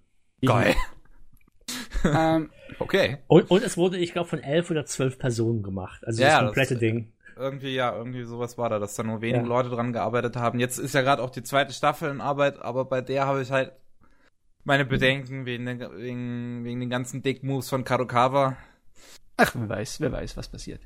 Geil. 0.44 0.76
ähm, 2.04 2.50
Okay. 2.80 3.18
Und, 3.28 3.50
und 3.52 3.64
es 3.64 3.78
wurde, 3.78 3.98
ich 3.98 4.12
glaube, 4.12 4.28
von 4.28 4.40
elf 4.40 4.70
oder 4.72 4.86
zwölf 4.86 5.18
Personen 5.20 5.64
gemacht. 5.64 6.06
Also 6.06 6.22
Ja, 6.22 6.30
das 6.30 6.36
das- 6.40 6.46
komplette 6.48 6.76
Ding. 6.78 7.12
Irgendwie, 7.38 7.76
ja, 7.76 7.94
irgendwie 7.96 8.24
sowas 8.24 8.58
war 8.58 8.70
da, 8.70 8.80
dass 8.80 8.96
da 8.96 9.04
nur 9.04 9.20
wenige 9.22 9.44
Ja. 9.44 9.48
Leute 9.50 9.70
dran 9.70 9.92
gearbeitet 9.92 10.38
haben. 10.38 10.58
Jetzt 10.60 10.78
ist 10.78 10.94
ja 10.96 11.02
gerade 11.02 11.22
auch 11.22 11.30
die 11.30 11.44
zweite 11.44 11.74
Staffel 11.74 12.10
in 12.10 12.22
Arbeit, 12.22 12.60
aber 12.62 12.86
bei 12.86 13.02
der 13.02 13.28
habe 13.28 13.42
ich 13.42 13.52
halt 13.52 13.74
meine 14.64 14.86
Bedenken 14.86 15.46
wegen, 15.46 15.66
den, 15.66 15.80
wegen, 15.80 16.64
wegen 16.64 16.80
den 16.80 16.90
ganzen 16.90 17.22
Dick-Moves 17.24 17.70
von 17.70 17.84
Kadokawa. 17.84 18.56
ach, 19.36 19.52
wer 19.54 19.68
weiß, 19.68 20.00
wer 20.00 20.14
weiß, 20.14 20.38
was 20.38 20.48
passiert. 20.48 20.80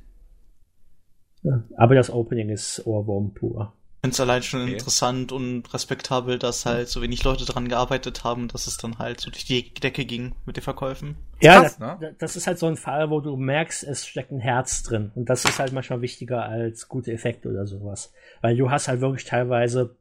Ja. 1.44 1.64
Aber 1.78 1.96
das 1.96 2.10
Opening 2.10 2.50
ist 2.50 2.86
Ohrwurm 2.86 3.34
pur. 3.34 3.74
Ich 3.98 4.02
finde 4.02 4.14
es 4.14 4.20
allein 4.22 4.44
schon 4.44 4.62
Okay. 4.62 4.74
interessant 4.74 5.32
und 5.34 5.74
respektabel, 5.74 6.40
dass 6.40 6.66
halt 6.66 6.88
so 6.88 7.02
wenig 7.02 7.24
Leute 7.26 7.44
dran 7.44 7.68
gearbeitet 7.68 8.24
haben, 8.24 8.48
dass 8.48 8.66
es 8.66 8.78
dann 8.78 8.98
halt 8.98 9.20
so 9.20 9.30
durch 9.30 9.44
die 9.44 9.74
Decke 9.74 10.06
ging 10.06 10.36
mit 10.46 10.56
den 10.56 10.64
Verkäufen. 10.64 11.18
Ja, 11.42 11.60
krass, 11.62 11.78
das, 11.78 12.00
ne? 12.00 12.16
das 12.18 12.36
ist 12.38 12.48
halt 12.48 12.60
so 12.60 12.68
ein 12.68 12.78
Fall, 12.78 13.10
wo 13.10 13.20
du 13.20 13.36
merkst, 13.36 13.84
es 13.84 14.08
steckt 14.08 14.32
ein 14.32 14.40
Herz 14.40 14.84
drin. 14.84 15.12
Und 15.16 15.30
das 15.30 15.44
ist 15.44 15.60
halt 15.60 15.74
manchmal 15.74 16.02
wichtiger 16.02 16.44
als 16.44 16.88
gute 16.88 17.12
Effekte 17.12 17.50
oder 17.50 17.68
sowas. 17.68 18.14
Weil 18.40 18.56
du 18.56 18.72
hast 18.72 18.88
halt 18.88 19.02
wirklich 19.02 19.26
teilweise, 19.26 19.98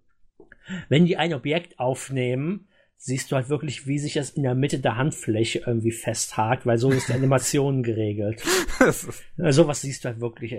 wenn 0.88 1.04
die 1.06 1.16
ein 1.16 1.34
Objekt 1.34 1.80
aufnehmen, 1.80 2.68
siehst 2.98 3.32
du 3.32 3.36
halt 3.36 3.48
wirklich, 3.48 3.88
wie 3.88 3.98
sich 3.98 4.14
das 4.14 4.30
in 4.30 4.44
der 4.44 4.54
Mitte 4.54 4.78
der 4.78 4.96
Handfläche 4.96 5.62
irgendwie 5.66 5.92
festhakt, 5.92 6.66
weil 6.66 6.78
so 6.78 6.90
ist 6.90 7.08
die 7.08 7.12
Animation 7.14 7.82
geregelt. 7.82 8.42
Also 8.78 9.10
sowas 9.36 9.80
siehst 9.80 10.04
du 10.04 10.10
halt 10.10 10.20
wirklich. 10.20 10.54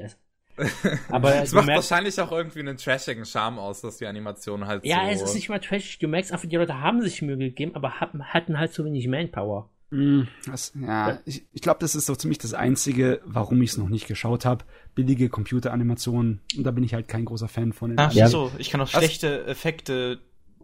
Aber 1.10 1.32
du 1.32 1.56
macht 1.56 1.66
merkst, 1.66 1.92
wahrscheinlich 1.92 2.20
auch 2.20 2.32
irgendwie 2.32 2.60
einen 2.60 2.78
trashigen 2.78 3.26
Charme 3.26 3.60
aus, 3.60 3.82
dass 3.82 3.98
die 3.98 4.06
Animation 4.06 4.68
halt 4.68 4.86
ja, 4.86 5.06
so... 5.06 5.12
es 5.12 5.22
ist 5.22 5.36
nicht 5.36 5.50
mal 5.50 5.60
trash. 5.60 6.00
Du 6.00 6.08
merkst 6.08 6.32
einfach, 6.32 6.48
die 6.48 6.56
Leute 6.56 6.80
haben 6.82 7.02
sich 7.02 7.22
Mühe 7.22 7.38
gegeben, 7.38 7.76
aber 7.76 8.00
hatten, 8.00 8.24
hatten 8.26 8.58
halt 8.60 8.74
zu 8.74 8.86
wenig 8.86 9.08
Manpower. 9.08 9.70
Hm, 9.92 10.28
das, 10.46 10.74
ja, 10.80 11.20
ich, 11.26 11.48
ich 11.52 11.62
glaube, 11.62 11.80
das 11.80 11.96
ist 11.96 12.06
so 12.06 12.14
ziemlich 12.16 12.38
das 12.38 12.54
Einzige, 12.54 13.22
warum 13.26 13.60
ich 13.64 13.72
es 13.72 13.78
noch 13.78 13.90
nicht 13.90 14.08
geschaut 14.08 14.46
habe. 14.46 14.64
Billige 14.94 15.30
Computeranimationen. 15.30 16.42
Und 16.56 16.64
da 16.64 16.72
bin 16.72 16.84
ich 16.84 16.94
halt 16.94 17.08
kein 17.08 17.26
großer 17.26 17.48
Fan 17.48 17.74
von. 17.74 17.92
den 17.92 18.00
Ach 18.00 18.14
Ja. 18.14 18.28
so, 18.28 18.52
ich 18.60 18.70
kann 18.70 18.82
auch 18.82 18.94
Was? 18.94 19.04
schlechte 19.04 19.46
Effekte 19.48 20.20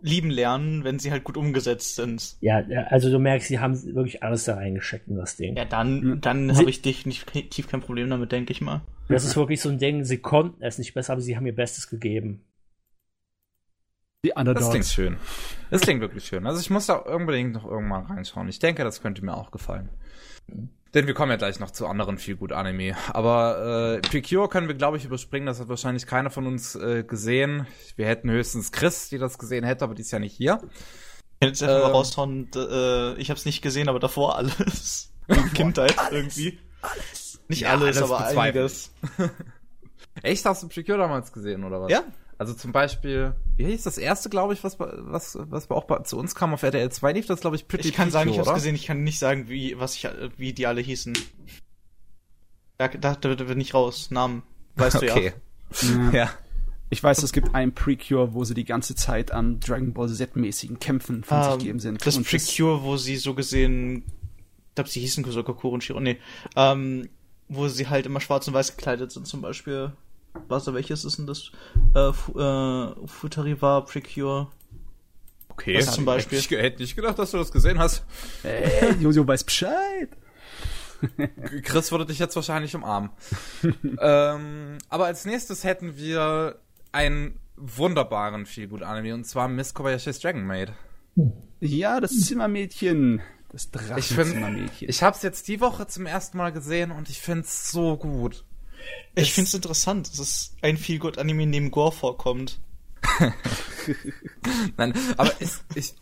lieben 0.06 0.30
lernen, 0.30 0.84
wenn 0.84 1.00
sie 1.00 1.12
halt 1.12 1.24
gut 1.24 1.36
umgesetzt 1.36 1.96
sind. 1.96 2.36
Ja, 2.42 2.58
also 2.90 3.10
du 3.12 3.18
merkst, 3.20 3.48
sie 3.48 3.60
haben 3.60 3.74
wirklich 3.96 4.22
alles 4.24 4.44
da 4.46 4.56
reingesteckt 4.56 5.08
in 5.08 5.16
das 5.18 5.36
Ding. 5.36 5.56
Ja, 5.58 5.66
dann, 5.66 6.02
Hm. 6.02 6.22
dann 6.22 6.56
habe 6.56 6.70
ich 6.70 6.82
definitiv 6.82 7.68
kein 7.68 7.82
Problem 7.82 8.10
damit, 8.10 8.32
denke 8.32 8.52
ich 8.52 8.62
mal. 8.62 8.82
Das 9.10 9.26
ist 9.26 9.36
wirklich 9.36 9.62
so 9.62 9.70
ein 9.70 9.78
Ding, 9.80 10.04
sie 10.04 10.20
konnten 10.20 10.62
es 10.64 10.78
nicht 10.78 10.94
besser, 10.94 11.14
aber 11.14 11.22
sie 11.22 11.36
haben 11.36 11.46
ihr 11.46 11.56
Bestes 11.56 11.90
gegeben. 11.90 12.44
Die 14.24 14.30
Das 14.30 14.36
klingt 14.46 14.58
Underdogs. 14.58 14.94
schön. 14.94 15.18
Das 15.70 15.82
klingt 15.82 16.02
wirklich 16.02 16.26
schön. 16.26 16.48
Also 16.48 16.60
ich 16.60 16.70
muss 16.70 16.88
da 16.88 16.96
unbedingt 16.96 17.54
noch 17.54 17.66
irgendwann 17.66 18.06
reinschauen. 18.06 18.48
Ich 18.48 18.60
denke, 18.60 18.84
das 18.84 19.02
könnte 19.02 19.24
mir 19.24 19.36
auch 19.36 19.52
gefallen. 19.52 19.90
Denn 20.96 21.08
wir 21.08 21.14
kommen 21.14 21.30
ja 21.30 21.36
gleich 21.36 21.60
noch 21.60 21.72
zu 21.72 21.88
anderen 21.88 22.18
viel 22.18 22.38
gut 22.38 22.54
Anime. 22.54 22.96
Aber 23.10 23.98
äh, 23.98 24.02
Precure 24.02 24.48
können 24.48 24.70
wir, 24.70 24.76
glaube 24.76 24.96
ich, 24.96 25.04
überspringen. 25.04 25.46
Das 25.46 25.60
hat 25.60 25.68
wahrscheinlich 25.68 26.08
keiner 26.08 26.30
von 26.30 26.48
uns 26.48 26.76
äh, 26.76 27.04
gesehen. 27.04 27.68
Wir 27.98 28.08
hätten 28.08 28.32
höchstens 28.32 28.72
Chris, 28.72 29.10
die 29.10 29.18
das 29.18 29.38
gesehen 29.38 29.66
hätte, 29.66 29.84
aber 29.84 29.94
die 29.94 30.04
ist 30.04 30.12
ja 30.12 30.20
nicht 30.20 30.38
hier. 30.38 30.62
Jetzt 31.44 31.62
einfach 31.62 31.80
mal 31.80 31.88
Ähm. 31.90 31.92
raushauen, 31.92 32.50
äh, 32.56 33.14
ich 33.16 33.30
habe 33.30 33.38
es 33.38 33.46
nicht 33.46 33.62
gesehen, 33.62 33.90
aber 33.90 34.00
davor 34.00 34.38
alles. 34.38 35.12
Kindheit 35.54 35.96
irgendwie. 36.12 36.60
Nicht 37.50 37.64
Ja, 37.64 37.72
alles, 37.72 37.98
alles 37.98 38.12
aber 38.12 38.28
einiges. 38.28 38.94
Echt, 40.24 40.46
hast 40.46 40.64
du 40.64 40.70
Precure 40.70 40.98
damals 40.98 41.34
gesehen, 41.34 41.66
oder 41.66 41.82
was? 41.82 41.92
Ja, 41.92 42.04
Also 42.38 42.54
zum 42.54 42.72
Beispiel, 42.74 43.34
wie 43.56 43.66
hieß 43.66 43.84
das 43.84 43.98
erste, 43.98 44.30
glaube 44.30 44.54
ich, 44.54 44.64
was, 44.64 44.76
bei- 44.76 44.92
was, 44.98 45.38
was 45.40 45.70
auch 45.72 45.86
bei, 45.86 46.00
zu 46.00 46.18
uns 46.18 46.36
kam 46.36 46.54
auf 46.54 46.64
RTL 46.64 46.92
2 46.92 47.14
lief, 47.14 47.28
das 47.28 47.40
glaube 47.40 47.56
ich 47.56 47.68
Pretty 47.68 47.88
ich 47.88 47.94
kann 47.96 48.12
sagen, 48.12 48.30
ich 48.30 48.40
habe 48.40 48.54
gesehen, 48.54 48.76
ich 48.76 48.88
kann 48.88 49.04
nicht 49.04 49.20
sagen, 49.20 49.48
wie, 49.48 49.80
was 49.80 49.96
ich, 49.96 50.08
wie 50.38 50.52
die 50.52 50.68
alle 50.68 50.82
hießen. 50.82 51.18
Da, 52.78 52.90
da, 52.90 53.16
da 53.16 53.34
bin 53.36 53.62
ich 53.62 53.74
raus. 53.74 54.12
Namen. 54.12 54.44
Weißt 54.76 55.02
du 55.02 55.12
Okay. 55.12 55.34
Ja. 55.82 56.12
Ja. 56.12 56.30
Ich 56.90 57.02
weiß, 57.02 57.24
es 57.24 57.34
gibt 57.34 57.56
ein 57.56 57.74
Precure, 57.74 58.34
wo 58.34 58.44
sie 58.44 58.54
die 58.54 58.64
ganze 58.64 58.96
Zeit 58.96 59.32
an 59.32 59.60
Dragon 59.60 59.94
Ball 59.94 60.08
Z-mäßigen 60.08 60.80
Kämpfen 60.80 61.24
von 61.24 61.38
ja. 61.38 61.44
sich 61.52 61.60
gegeben 61.60 61.80
sind. 61.80 62.06
Das 62.06 62.16
Und 62.16 62.28
Precure, 62.28 62.84
wo 62.84 62.98
sie 62.98 63.16
so 63.16 63.34
gesehen, 63.34 64.04
ich 64.70 64.76
glaube, 64.76 64.90
sie 64.90 65.00
hießen 65.00 65.24
Kuro 65.24 65.70
und 65.70 65.84
Shiro, 65.84 66.00
nee, 66.00 66.18
ähm, 66.56 67.10
wo 67.48 67.68
sie 67.68 67.88
halt 67.88 68.06
immer 68.06 68.22
schwarz 68.22 68.48
und 68.48 68.54
weiß 68.54 68.76
gekleidet 68.76 69.12
sind, 69.12 69.26
zum 69.26 69.42
Beispiel. 69.42 69.94
Was, 70.48 70.72
welches 70.74 71.06
ist 71.06 71.18
denn 71.18 71.28
das? 71.28 71.52
Äh, 71.94 72.14
Fu 72.14 72.40
äh, 72.40 73.08
Futariwa 73.08 73.82
Precure. 73.82 74.48
Okay. 75.50 75.74
Das 75.74 75.94
zum 75.94 76.06
Beispiel. 76.06 76.38
Ich, 76.38 76.50
hätte 76.52 76.82
nicht 76.82 76.96
gedacht, 76.96 77.18
dass 77.18 77.32
du 77.32 77.38
das 77.38 77.52
gesehen 77.52 77.80
hast. 77.80 78.04
Äh, 78.44 78.94
Jojo 78.96 79.26
weiß 79.26 79.44
Bescheid. 79.44 80.10
Chris 81.64 81.92
würde 81.92 82.06
dich 82.06 82.20
jetzt 82.20 82.36
wahrscheinlich 82.36 82.76
umarmen. 82.76 83.10
ähm, 84.02 84.78
aber 84.90 85.06
als 85.06 85.26
nächstes 85.26 85.64
hätten 85.64 85.98
wir 85.98 86.60
einen 86.92 87.40
wunderbaren 87.58 88.46
Feelgood-Anime 88.46 89.14
und 89.14 89.26
zwar 89.26 89.48
Miss 89.48 89.74
Kobayashi's 89.74 90.20
Dragon 90.20 90.46
Maid. 90.46 90.74
Ja, 91.60 92.02
das 92.02 92.20
Zimmermädchen. 92.22 93.22
Das 93.50 93.70
Ich 93.98 94.08
finde, 94.08 94.24
Drachenzimmermädchen. 94.24 94.90
ich 94.90 95.04
habe 95.04 95.16
es 95.16 95.22
jetzt 95.22 95.48
die 95.48 95.62
Woche 95.62 95.88
zum 95.88 96.06
ersten 96.06 96.38
Mal 96.38 96.52
gesehen 96.52 96.92
und 96.92 97.10
ich 97.10 97.22
finde 97.22 97.42
es 97.42 97.72
so 97.72 97.96
gut. 97.96 98.44
Ich 99.16 99.34
finde 99.34 99.48
es 99.48 99.54
interessant, 99.54 100.10
dass 100.10 100.20
es 100.20 100.56
ein 100.62 100.78
viel 100.78 101.00
gut 101.00 101.18
Anime 101.18 101.46
neben 101.46 101.72
Gore 101.72 101.92
vorkommt. 101.92 102.60
Nein, 104.78 104.94
aber 105.18 105.32
ich, 105.40 105.50
ich 105.76 105.96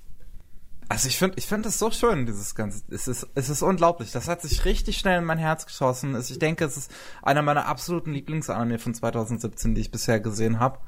also 0.89 1.07
ich 1.07 1.17
finde, 1.17 1.37
ich 1.37 1.45
finde 1.47 1.69
es 1.69 1.79
so 1.79 1.89
schön, 1.91 2.25
dieses 2.25 2.55
ganze, 2.55 2.83
es 2.89 3.07
ist, 3.07 3.27
es 3.35 3.49
ist 3.49 3.61
unglaublich. 3.61 4.11
Das 4.11 4.27
hat 4.27 4.41
sich 4.41 4.65
richtig 4.65 4.97
schnell 4.97 5.19
in 5.19 5.25
mein 5.25 5.37
Herz 5.37 5.65
geschossen. 5.65 6.13
Es- 6.13 6.29
Ich 6.29 6.39
denke, 6.39 6.65
es 6.65 6.77
ist 6.77 6.91
einer 7.21 7.41
meiner 7.41 7.65
absoluten 7.67 8.11
Lieblingsanime 8.13 8.79
von 8.79 8.93
2017, 8.93 9.75
die 9.75 9.81
ich 9.81 9.91
bisher 9.91 10.19
gesehen 10.19 10.59
habe. 10.59 10.79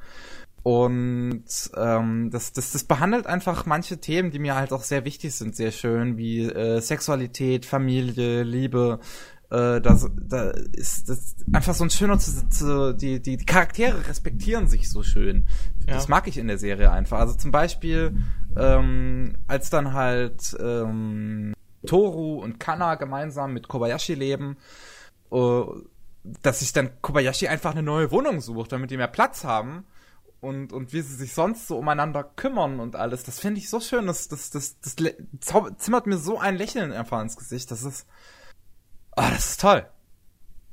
Und 0.64 1.46
ähm, 1.78 2.30
das, 2.32 2.52
das, 2.52 2.72
das 2.72 2.84
behandelt 2.84 3.28
einfach 3.28 3.66
manche 3.68 4.00
Themen, 4.00 4.32
die 4.32 4.40
mir 4.40 4.56
halt 4.56 4.74
auch 4.74 4.84
sehr 4.84 5.06
wichtig 5.06 5.34
sind, 5.34 5.56
sehr 5.56 5.72
schön, 5.72 6.18
wie 6.18 6.44
äh, 6.46 6.82
Sexualität, 6.82 7.66
Familie, 7.66 8.44
Liebe. 8.44 9.00
Äh, 9.52 9.80
da, 9.80 10.00
da 10.22 10.50
ist 10.74 11.08
das 11.08 11.36
einfach 11.54 11.76
so 11.76 11.84
ein 11.84 11.90
schöner, 11.92 12.18
zu, 12.18 12.50
zu, 12.50 12.94
die, 12.96 13.22
die, 13.22 13.38
die 13.38 13.46
Charaktere 13.46 14.08
respektieren 14.08 14.68
sich 14.68 14.90
so 14.90 15.04
schön. 15.04 15.46
Das 15.86 16.06
Ja. 16.06 16.10
mag 16.10 16.28
ich 16.28 16.38
in 16.38 16.48
der 16.48 16.58
Serie 16.58 16.92
einfach. 16.92 17.20
Also 17.20 17.36
zum 17.36 17.52
Beispiel, 17.52 18.18
ähm, 18.58 19.38
als 19.48 19.70
dann 19.70 19.94
halt 19.94 20.56
ähm, 20.60 21.54
Toru 21.86 22.42
und 22.42 22.60
Kana 22.60 22.96
gemeinsam 22.96 23.54
mit 23.54 23.68
Kobayashi 23.68 24.16
leben, 24.16 24.58
äh, 25.32 25.62
dass 26.42 26.60
sich 26.62 26.74
dann 26.74 26.90
Kobayashi 27.02 27.48
einfach 27.48 27.72
eine 27.72 27.84
neue 27.84 28.10
Wohnung 28.12 28.42
sucht, 28.42 28.72
damit 28.72 28.90
die 28.90 28.98
mehr 28.98 29.08
Platz 29.08 29.44
haben 29.44 29.86
und, 30.42 30.74
und 30.74 30.92
wie 30.92 31.02
sie 31.02 31.14
sich 31.16 31.34
sonst 31.36 31.68
so 31.68 31.78
umeinander 31.78 32.24
kümmern 32.24 32.80
und 32.80 32.96
alles. 32.96 33.24
Das 33.24 33.40
finde 33.40 33.60
ich 33.60 33.70
so 33.70 33.80
schön. 33.80 34.08
Das, 34.08 34.28
das, 34.28 34.50
das, 34.50 34.80
das, 34.80 34.96
zau- 35.40 35.70
zimmert 35.78 36.08
mir 36.08 36.18
so 36.18 36.40
ein 36.40 36.56
Lächeln 36.56 36.92
einfach 36.92 37.22
ins 37.22 37.38
Gesicht. 37.38 37.70
Das 37.70 37.84
ist. 37.84 38.08
Ah, 39.16 39.30
das 39.32 39.52
ist 39.52 39.62
toll. 39.62 39.86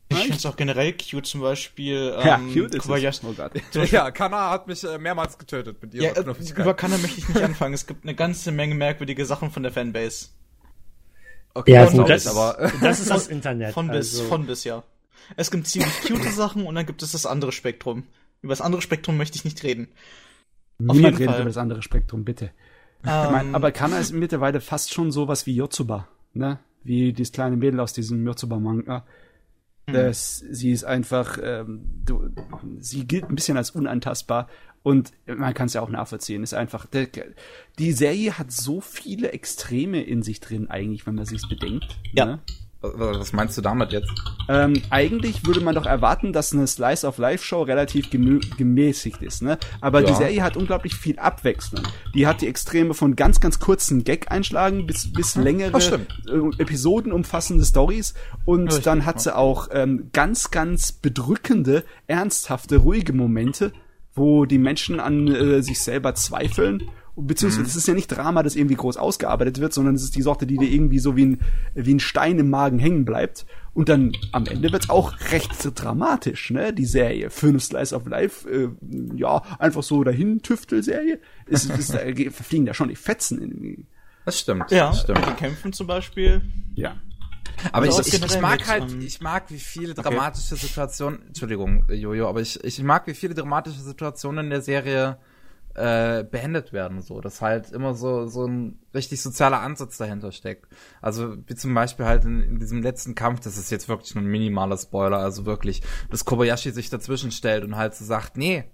Ich 0.08 0.18
finde 0.18 0.36
es 0.36 0.44
auch 0.46 0.56
generell 0.56 0.92
cute, 0.92 1.24
zum 1.26 1.40
Beispiel. 1.40 2.14
ja, 2.22 2.36
ähm, 2.36 2.52
cute 2.52 2.74
ist 2.74 2.82
Kobayashi. 2.82 3.20
es. 3.20 3.24
Oh 3.24 3.32
Gott. 3.32 3.90
Ja, 3.90 4.10
Kana 4.10 4.50
hat 4.50 4.66
mich 4.66 4.84
äh, 4.84 4.98
mehrmals 4.98 5.38
getötet 5.38 5.80
mit 5.80 5.94
ihrer 5.94 6.04
Ja, 6.04 6.10
äh, 6.10 6.22
Knuffigkeit. 6.22 6.58
über 6.64 6.74
Kanna 6.74 6.98
möchte 6.98 7.18
ich 7.20 7.28
nicht 7.28 7.42
anfangen. 7.42 7.72
Es 7.72 7.86
gibt 7.86 8.04
eine 8.04 8.14
ganze 8.14 8.52
Menge 8.52 8.74
merkwürdige 8.74 9.24
Sachen 9.24 9.50
von 9.50 9.62
der 9.62 9.72
Fanbase. 9.72 10.26
Okay, 11.54 11.72
Ja, 11.72 11.82
das 11.84 11.92
gut, 11.92 11.96
glaub 11.98 12.08
das, 12.08 12.24
ich, 12.24 12.30
aber 12.30 12.72
das 12.82 13.00
ist 13.00 13.10
das 13.10 13.26
Internet. 13.28 13.72
Von 13.72 13.88
bis, 13.88 14.14
also, 14.18 14.28
von 14.28 14.46
bis, 14.46 14.64
ja. 14.64 14.82
Es 15.36 15.50
gibt 15.50 15.66
ziemlich 15.66 15.92
cute 16.02 16.24
Sachen 16.32 16.66
und 16.66 16.74
dann 16.74 16.84
gibt 16.84 17.02
es 17.02 17.12
das 17.12 17.24
andere 17.24 17.52
Spektrum. 17.52 18.04
Über 18.42 18.52
das 18.52 18.60
andere 18.60 18.82
Spektrum 18.82 19.16
möchte 19.16 19.36
ich 19.36 19.44
nicht 19.44 19.62
reden. 19.62 19.88
Niemand 20.78 21.16
redet 21.18 21.30
Fall. 21.30 21.40
über 21.40 21.48
das 21.48 21.56
andere 21.58 21.80
Spektrum, 21.82 22.24
bitte. 22.24 22.50
Ich 23.02 23.08
Ähm, 23.10 23.32
mein, 23.32 23.54
aber 23.54 23.72
Kana 23.72 23.98
ist 23.98 24.12
mittlerweile 24.12 24.60
fast 24.60 24.92
schon 24.92 25.10
sowas 25.12 25.46
wie 25.46 25.54
Yotsuba, 25.54 26.08
ne? 26.34 26.58
Wie 26.84 27.12
dieses 27.12 27.32
kleine 27.32 27.56
Mädel 27.56 27.80
aus 27.80 27.92
diesem 27.92 28.24
Yotsuba-Manga. 28.26 29.04
Das, 29.86 30.38
sie 30.38 30.70
ist 30.70 30.84
einfach, 30.84 31.38
ähm, 31.42 31.80
du, 32.04 32.30
sie 32.78 33.06
gilt 33.06 33.24
ein 33.24 33.34
bisschen 33.34 33.56
als 33.56 33.72
unantastbar 33.72 34.48
und 34.82 35.12
man 35.26 35.54
kann 35.54 35.66
es 35.66 35.74
ja 35.74 35.80
auch 35.80 35.88
nachvollziehen. 35.88 36.42
Ist 36.42 36.54
einfach, 36.54 36.86
der, 36.86 37.08
die 37.78 37.92
Serie 37.92 38.38
hat 38.38 38.52
so 38.52 38.80
viele 38.80 39.32
Extreme 39.32 40.02
in 40.02 40.22
sich 40.22 40.40
drin 40.40 40.70
eigentlich, 40.70 41.06
wenn 41.06 41.16
man 41.16 41.24
sich's 41.24 41.48
bedenkt. 41.48 41.98
Ja. 42.12 42.26
Ne? 42.26 42.38
Was 42.82 43.32
meinst 43.32 43.56
du 43.56 43.62
damit 43.62 43.92
jetzt? 43.92 44.10
Ähm, 44.48 44.82
eigentlich 44.90 45.46
würde 45.46 45.60
man 45.60 45.74
doch 45.76 45.86
erwarten, 45.86 46.32
dass 46.32 46.52
eine 46.52 46.66
Slice 46.66 47.06
of 47.06 47.18
Life 47.18 47.44
Show 47.44 47.62
relativ 47.62 48.10
gemäßigt 48.10 49.22
ist, 49.22 49.40
ne? 49.42 49.56
Aber 49.80 50.00
Ja. 50.00 50.08
die 50.08 50.14
Serie 50.14 50.42
hat 50.42 50.56
unglaublich 50.56 50.96
viel 50.96 51.18
Abwechslung. 51.18 51.84
Die 52.14 52.26
hat 52.26 52.40
die 52.40 52.48
Extreme 52.48 52.94
von 52.94 53.14
ganz, 53.14 53.40
ganz 53.40 53.60
kurzen 53.60 54.02
Gag-Einschlagen 54.02 54.86
bis, 54.86 55.12
bis 55.12 55.36
längere 55.36 55.78
äh, 55.78 56.60
Episoden 56.60 57.12
umfassende 57.12 57.64
Stories 57.64 58.14
und 58.44 58.66
Richtig, 58.68 58.84
dann 58.84 59.06
hat 59.06 59.20
sie 59.20 59.34
auch 59.34 59.68
ähm, 59.72 60.10
ganz, 60.12 60.50
ganz 60.50 60.90
bedrückende, 60.90 61.84
ernsthafte, 62.08 62.78
ruhige 62.78 63.12
Momente, 63.12 63.72
wo 64.14 64.44
die 64.44 64.58
Menschen 64.58 64.98
an 64.98 65.28
äh, 65.28 65.62
sich 65.62 65.80
selber 65.80 66.14
zweifeln. 66.14 66.82
Beziehungsweise 67.14 67.66
es 67.66 67.76
ist 67.76 67.86
ja 67.86 67.92
nicht 67.92 68.08
Drama, 68.08 68.42
das 68.42 68.56
irgendwie 68.56 68.74
groß 68.74 68.96
ausgearbeitet 68.96 69.60
wird, 69.60 69.74
sondern 69.74 69.94
es 69.94 70.02
ist 70.02 70.16
die 70.16 70.22
Sorte, 70.22 70.46
die 70.46 70.56
dir 70.56 70.70
irgendwie 70.70 70.98
so 70.98 71.14
wie 71.14 71.26
ein, 71.26 71.40
wie 71.74 71.94
ein 71.94 72.00
Stein 72.00 72.38
im 72.38 72.48
Magen 72.48 72.78
hängen 72.78 73.04
bleibt. 73.04 73.44
Und 73.74 73.90
dann 73.90 74.12
am 74.32 74.46
Ende 74.46 74.72
wird's 74.72 74.88
auch 74.88 75.12
recht 75.30 75.52
dramatisch, 75.74 76.50
ne? 76.50 76.72
Die 76.72 76.86
Serie. 76.86 77.28
Fünf 77.28 77.64
Slice 77.64 77.94
of 77.94 78.06
Life, 78.06 78.48
äh, 78.48 78.68
ja, 79.14 79.42
einfach 79.58 79.82
so 79.82 80.02
dahin 80.04 80.40
Tüftel-Serie. 80.40 81.20
Es, 81.46 81.68
es, 81.68 81.88
da 81.88 81.98
fliegen 82.30 82.64
da 82.64 82.72
schon 82.72 82.88
die 82.88 82.96
Fetzen 82.96 83.42
in 83.42 83.86
Das 84.24 84.40
stimmt. 84.40 84.70
Ja, 84.70 84.88
das 84.88 85.02
stimmt. 85.02 85.26
den 85.26 85.36
Kämpfen 85.36 85.74
zum 85.74 85.86
Beispiel. 85.86 86.40
Ja. 86.74 86.96
Aber 87.72 87.84
ich, 87.84 87.90
Also 87.92 88.00
ich, 88.00 88.14
ich 88.14 88.20
generell 88.20 88.40
mag 88.40 88.66
halt, 88.66 88.90
ähm, 88.90 89.00
ich 89.02 89.20
mag, 89.20 89.50
wie 89.50 89.58
viele 89.58 89.92
dramatische 89.92 90.56
Situationen, 90.56 91.26
Entschuldigung, 91.26 91.84
Jojo, 91.90 92.26
aber 92.26 92.40
ich, 92.40 92.62
ich 92.64 92.82
mag, 92.82 93.06
wie 93.06 93.14
viele 93.14 93.34
dramatische 93.34 93.80
Situationen 93.80 94.46
in 94.46 94.50
der 94.50 94.62
Serie 94.62 95.18
äh, 95.74 96.24
beendet 96.24 96.72
werden, 96.72 97.00
so, 97.00 97.20
dass 97.20 97.40
halt 97.40 97.70
immer 97.72 97.94
so, 97.94 98.26
so 98.26 98.46
ein 98.46 98.78
richtig 98.94 99.22
sozialer 99.22 99.60
Ansatz 99.60 99.96
dahinter 99.96 100.30
steckt. 100.32 100.66
Also, 101.00 101.36
wie 101.46 101.54
zum 101.54 101.72
Beispiel 101.74 102.04
halt 102.06 102.24
in, 102.24 102.40
in 102.42 102.58
diesem 102.58 102.82
letzten 102.82 103.14
Kampf, 103.14 103.40
das 103.40 103.56
ist 103.56 103.70
jetzt 103.70 103.88
wirklich 103.88 104.14
nur 104.14 104.22
ein 104.24 104.28
minimaler 104.30 104.76
Spoiler, 104.76 105.18
also 105.18 105.46
wirklich, 105.46 105.82
dass 106.10 106.24
Kobayashi 106.24 106.70
sich 106.72 106.90
dazwischen 106.90 107.30
stellt 107.30 107.64
und 107.64 107.76
halt 107.76 107.94
so 107.94 108.04
sagt, 108.04 108.36
nee, 108.36 108.64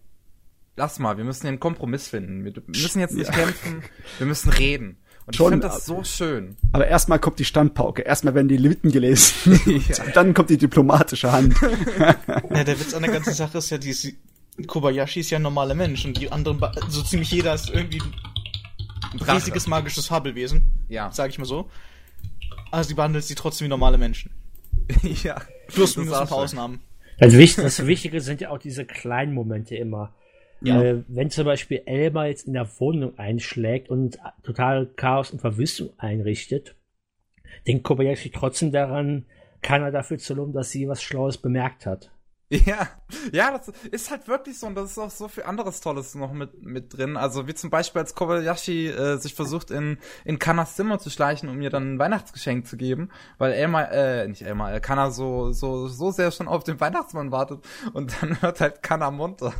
lass 0.76 0.98
mal, 0.98 1.16
wir 1.16 1.24
müssen 1.24 1.42
hier 1.42 1.50
einen 1.50 1.60
Kompromiss 1.60 2.08
finden. 2.08 2.44
Wir 2.44 2.52
müssen 2.66 3.00
jetzt 3.00 3.14
nicht 3.14 3.28
Ja. 3.30 3.34
kämpfen, 3.36 3.82
wir 4.18 4.26
müssen 4.26 4.50
reden. 4.50 4.96
Und 5.26 5.36
Schon, 5.36 5.46
ich 5.46 5.50
finde 5.60 5.66
das 5.66 5.88
aber- 5.88 5.98
so 5.98 6.04
schön. 6.04 6.56
Aber 6.72 6.86
erstmal 6.86 7.18
kommt 7.18 7.38
die 7.38 7.44
Standpauke, 7.44 8.00
erstmal 8.02 8.34
werden 8.34 8.48
die 8.48 8.56
Lippen 8.56 8.90
gelesen. 8.90 9.60
Und 9.66 10.16
dann 10.16 10.32
kommt 10.34 10.50
die 10.50 10.56
diplomatische 10.56 11.30
Hand. 11.30 11.54
Ja, 12.50 12.64
der 12.64 12.80
Witz 12.80 12.94
an 12.94 13.02
der 13.02 13.12
ganzen 13.12 13.34
Sache 13.34 13.58
ist 13.58 13.68
ja, 13.70 13.76
die 13.78 13.92
Kobayashi 14.66 15.20
ist 15.20 15.30
ja 15.30 15.38
ein 15.38 15.42
normaler 15.42 15.74
Mensch 15.74 16.04
und 16.04 16.18
die 16.20 16.30
anderen, 16.32 16.58
ba- 16.58 16.72
so 16.88 17.02
ziemlich 17.02 17.30
jeder 17.30 17.54
ist 17.54 17.70
irgendwie 17.70 18.00
ein 19.12 19.18
Drache. 19.18 19.36
riesiges 19.36 19.66
magisches 19.66 20.06
Fabelwesen. 20.06 20.62
Ja. 20.88 21.10
Sag 21.12 21.30
ich 21.30 21.38
mal 21.38 21.44
so. 21.44 21.68
Also 22.70 22.88
die 22.88 22.94
behandelt 22.94 23.24
sie 23.24 23.34
trotzdem 23.34 23.66
wie 23.66 23.68
normale 23.70 23.98
Menschen. 23.98 24.30
ja. 25.22 25.40
Plus 25.68 25.96
minus 25.96 26.14
ein 26.14 26.28
paar 26.28 26.38
auch 26.38 26.42
Ausnahmen. 26.42 26.80
Das, 27.18 27.32
Wichtige, 27.34 27.62
das 27.62 27.86
Wichtige 27.86 28.20
sind 28.20 28.40
ja 28.40 28.50
auch 28.50 28.58
diese 28.58 28.84
kleinen 28.84 29.32
Momente 29.34 29.76
immer. 29.76 30.14
Ja. 30.60 30.82
Äh, 30.82 31.02
wenn 31.08 31.30
zum 31.30 31.44
Beispiel 31.44 31.82
Elmar 31.86 32.26
jetzt 32.26 32.46
in 32.46 32.52
der 32.52 32.68
Wohnung 32.80 33.16
einschlägt 33.18 33.88
und 33.88 34.18
total 34.42 34.86
Chaos 34.96 35.30
und 35.30 35.40
Verwüstung 35.40 35.90
einrichtet, 35.98 36.74
denkt 37.66 37.84
Kobayashi 37.84 38.30
trotzdem 38.30 38.72
daran, 38.72 39.24
keiner 39.62 39.90
dafür 39.90 40.18
zu 40.18 40.34
loben, 40.34 40.52
dass 40.52 40.70
sie 40.70 40.88
was 40.88 41.02
Schlaues 41.02 41.38
bemerkt 41.38 41.86
hat. 41.86 42.10
Ja, 42.50 42.88
ja, 43.30 43.50
das 43.50 43.68
ist 43.90 44.10
halt 44.10 44.26
wirklich 44.26 44.58
so 44.58 44.68
und 44.68 44.74
das 44.74 44.92
ist 44.92 44.98
auch 44.98 45.10
so 45.10 45.28
viel 45.28 45.42
anderes 45.42 45.82
Tolles 45.82 46.14
noch 46.14 46.32
mit, 46.32 46.62
mit 46.62 46.96
drin. 46.96 47.18
Also 47.18 47.46
wie 47.46 47.52
zum 47.52 47.68
Beispiel 47.68 48.00
als 48.00 48.14
Kobayashi 48.14 48.88
äh, 48.88 49.18
sich 49.18 49.34
versucht 49.34 49.70
in, 49.70 49.98
in 50.24 50.38
Kanas 50.38 50.74
Zimmer 50.74 50.98
zu 50.98 51.10
schleichen, 51.10 51.50
um 51.50 51.60
ihr 51.60 51.68
dann 51.68 51.94
ein 51.94 51.98
Weihnachtsgeschenk 51.98 52.66
zu 52.66 52.78
geben, 52.78 53.10
weil 53.36 53.52
Elmar, 53.52 53.92
äh, 53.92 54.26
nicht 54.26 54.40
Elmar, 54.40 54.72
äh, 54.72 54.80
Kana 54.80 55.10
so, 55.10 55.52
so, 55.52 55.88
so 55.88 56.10
sehr 56.10 56.30
schon 56.30 56.48
auf 56.48 56.64
den 56.64 56.80
Weihnachtsmann 56.80 57.32
wartet 57.32 57.62
und 57.92 58.16
dann 58.22 58.40
hört 58.40 58.62
halt 58.62 58.82
Kana 58.82 59.10
munter 59.10 59.52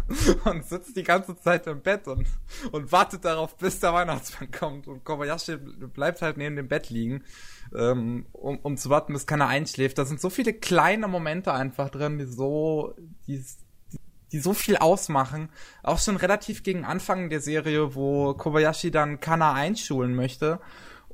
und 0.45 0.65
sitzt 0.65 0.97
die 0.97 1.05
ganze 1.05 1.37
Zeit 1.37 1.67
im 1.67 1.83
Bett 1.83 2.09
und, 2.09 2.27
und 2.73 2.91
wartet 2.91 3.23
darauf, 3.23 3.55
bis 3.59 3.81
der 3.81 3.93
Weihnachtsmann 3.93 4.51
kommt 4.51 4.89
und 4.89 5.05
Kobayashi 5.05 5.59
bleibt 5.59 6.23
halt 6.23 6.39
neben 6.39 6.57
dem 6.57 6.69
Bett 6.69 6.89
liegen 6.89 7.23
ähm, 7.77 8.27
um, 8.33 8.59
um 8.59 8.77
zu 8.77 8.91
warten, 8.91 9.13
bis 9.13 9.27
keiner 9.27 9.49
einschläft. 9.49 9.99
Da 9.99 10.05
sind 10.05 10.21
so 10.21 10.31
viele 10.31 10.53
kleine 10.53 11.09
Momente 11.09 11.53
einfach 11.53 11.91
drin, 11.91 12.19
die 12.19 12.27
so, 12.27 12.95
die, 13.27 13.45
die, 14.33 14.39
so 14.39 14.55
viel 14.55 14.77
ausmachen. 14.77 15.49
Auch 15.83 15.99
schon 15.99 16.17
relativ 16.17 16.63
gegen 16.63 16.85
Anfang 16.85 17.31
der 17.31 17.41
Serie, 17.41 17.95
wo 17.95 18.35
Kobayashi 18.35 18.91
dann 18.91 19.21
Kana 19.21 19.55
einschulen 19.55 20.15
möchte 20.15 20.61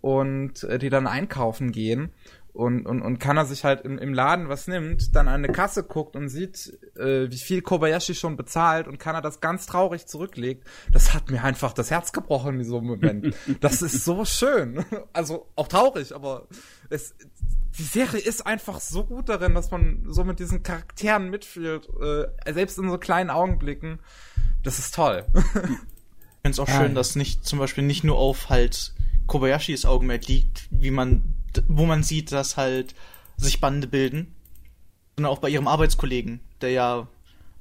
und 0.00 0.64
äh, 0.64 0.78
die 0.78 0.90
dann 0.90 1.06
einkaufen 1.06 1.72
gehen. 1.72 2.12
Und, 2.54 2.86
und, 2.86 3.02
und 3.02 3.18
Kana 3.18 3.44
sich 3.46 3.64
halt 3.64 3.80
im, 3.84 3.98
im 3.98 4.14
Laden 4.14 4.48
was 4.48 4.68
nimmt, 4.68 5.16
dann 5.16 5.26
an 5.26 5.34
eine 5.42 5.48
Kasse 5.52 5.82
guckt 5.82 6.14
und 6.14 6.28
sieht, 6.28 6.78
äh, 6.96 7.28
wie 7.28 7.36
viel 7.36 7.62
Kobayashi 7.62 8.14
schon 8.14 8.36
bezahlt 8.36 8.86
und 8.86 8.98
Kana 8.98 9.20
das 9.20 9.40
ganz 9.40 9.66
traurig 9.66 10.06
zurücklegt. 10.06 10.64
Das 10.92 11.12
hat 11.14 11.32
mir 11.32 11.42
einfach 11.42 11.72
das 11.72 11.90
Herz 11.90 12.12
gebrochen 12.12 12.60
in 12.60 12.64
so 12.64 12.78
einem 12.78 12.86
Moment. 12.86 13.34
Das 13.60 13.82
ist 13.82 14.04
so 14.04 14.24
schön. 14.24 14.84
Also 15.12 15.48
auch 15.56 15.66
traurig, 15.66 16.14
aber 16.14 16.46
es, 16.90 17.16
die 17.76 17.82
Serie 17.82 18.20
ist 18.20 18.46
einfach 18.46 18.78
so 18.80 19.04
gut 19.04 19.28
darin, 19.28 19.52
dass 19.54 19.72
man 19.72 20.04
so 20.08 20.22
mit 20.22 20.38
diesen 20.38 20.62
Charakteren 20.62 21.30
mitfühlt, 21.30 21.88
äh, 22.00 22.52
selbst 22.52 22.78
in 22.78 22.88
so 22.88 22.98
kleinen 22.98 23.30
Augenblicken. 23.30 23.98
Das 24.62 24.78
ist 24.78 24.94
toll. 24.94 25.24
Ich 25.34 25.40
finde 25.42 26.50
es 26.50 26.58
auch 26.60 26.68
Ah, 26.68 26.78
schön, 26.78 26.88
ja. 26.90 26.94
dass 26.94 27.16
nicht 27.16 27.44
zum 27.44 27.58
Beispiel 27.58 27.82
nicht 27.82 28.04
nur 28.04 28.16
auf 28.16 28.48
halt 28.48 28.94
Kobayashis 29.26 29.86
Augenmerk 29.86 30.28
liegt, 30.28 30.68
wie 30.70 30.92
man, 30.92 31.33
wo 31.68 31.84
man 31.86 32.02
sieht, 32.02 32.32
dass 32.32 32.56
halt 32.56 32.94
sich 33.36 33.60
Bande 33.60 33.86
bilden, 33.86 34.34
sondern 35.16 35.32
auch 35.32 35.38
bei 35.38 35.48
ihrem 35.48 35.68
Arbeitskollegen, 35.68 36.40
der 36.60 36.70
ja, 36.70 37.06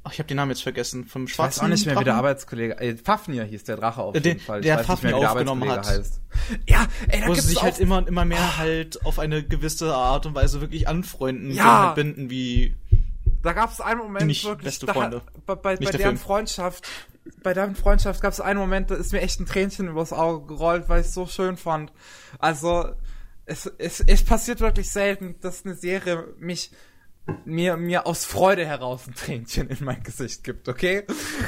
ach, 0.04 0.12
ich 0.14 0.20
habe 0.20 0.28
den 0.28 0.38
Namen 0.38 0.52
jetzt 0.52 0.64
vergessen, 0.64 1.06
vom 1.06 1.24
Ich 1.26 1.32
weiß 1.32 1.36
schwarzen 1.36 1.62
auch 1.66 1.68
nicht 1.70 1.86
mehr, 1.86 2.00
wie 2.00 2.04
der? 2.04 2.16
Arbeitskollege, 2.16 2.80
äh, 2.80 2.96
Fafnir 2.98 3.44
hieß 3.44 3.64
der 3.64 3.78
Drache 3.78 4.02
auf 4.02 4.16
Äh, 4.16 4.20
jeden 4.20 4.38
der- 4.38 4.46
Fall. 4.46 4.60
Ich 4.60 4.66
der 4.66 4.76
mehr, 4.76 4.84
Fafnir 4.86 5.16
wie 5.16 5.20
der 5.20 5.32
aufgenommen 5.32 5.70
hat. 5.70 5.88
heißt. 5.88 6.20
Ja, 6.68 6.88
ey, 7.08 7.22
da 7.22 7.28
wo 7.28 7.34
sie 7.34 7.36
gibt's 7.36 7.48
sich 7.50 7.58
auch, 7.60 7.64
halt 7.64 7.80
immer 7.80 7.98
und 7.98 8.08
immer 8.08 8.26
mehr 8.26 8.58
halt 8.58 9.06
auf 9.06 9.20
eine 9.20 9.44
gewisse 9.44 9.94
Art 9.96 10.26
und 10.26 10.36
Weise 10.36 10.62
wirklich 10.62 10.88
anfreunden, 10.88 11.52
Ja. 11.52 11.88
halt 11.88 11.96
binden, 11.96 12.30
wie 12.30 12.76
da 13.42 13.52
gab 13.54 13.72
es 13.72 13.82
einen 13.82 14.00
Moment 14.00 14.26
Nicht 14.28 14.46
wirklich, 14.46 14.66
beste 14.66 14.86
da, 14.86 14.94
Freunde. 14.94 15.22
bei, 15.46 15.56
bei, 15.56 15.76
bei 15.76 15.86
der 15.86 15.92
deren 15.92 16.02
Film. 16.02 16.18
Freundschaft, 16.18 16.88
bei 17.42 17.54
deren 17.54 17.76
Freundschaft 17.76 18.22
gab 18.22 18.32
es 18.32 18.40
einen 18.40 18.58
Moment, 18.60 18.90
da 18.90 18.96
ist 18.96 19.12
mir 19.12 19.20
echt 19.22 19.40
ein 19.42 19.46
Tränchen 19.46 19.88
übers 19.90 20.14
Auge 20.14 20.48
gerollt, 20.48 20.88
weil 20.88 21.02
ich 21.02 21.08
es 21.08 21.14
so 21.14 21.26
schön 21.28 21.58
fand. 21.58 21.92
Also, 22.40 22.86
es, 23.46 23.66
es, 23.78 24.00
es 24.00 24.24
passiert 24.24 24.60
wirklich 24.62 24.90
selten, 24.90 25.36
dass 25.42 25.66
eine 25.66 25.76
Serie 25.76 26.28
mich 26.40 26.72
mir, 27.46 27.78
mir 27.78 28.06
aus 28.06 28.26
Freude 28.26 28.66
heraus 28.66 29.08
ein 29.08 29.16
Tränchen 29.16 29.70
in 29.70 29.78
mein 29.86 30.04
Gesicht 30.04 30.44
gibt, 30.44 30.68
okay? 30.68 31.04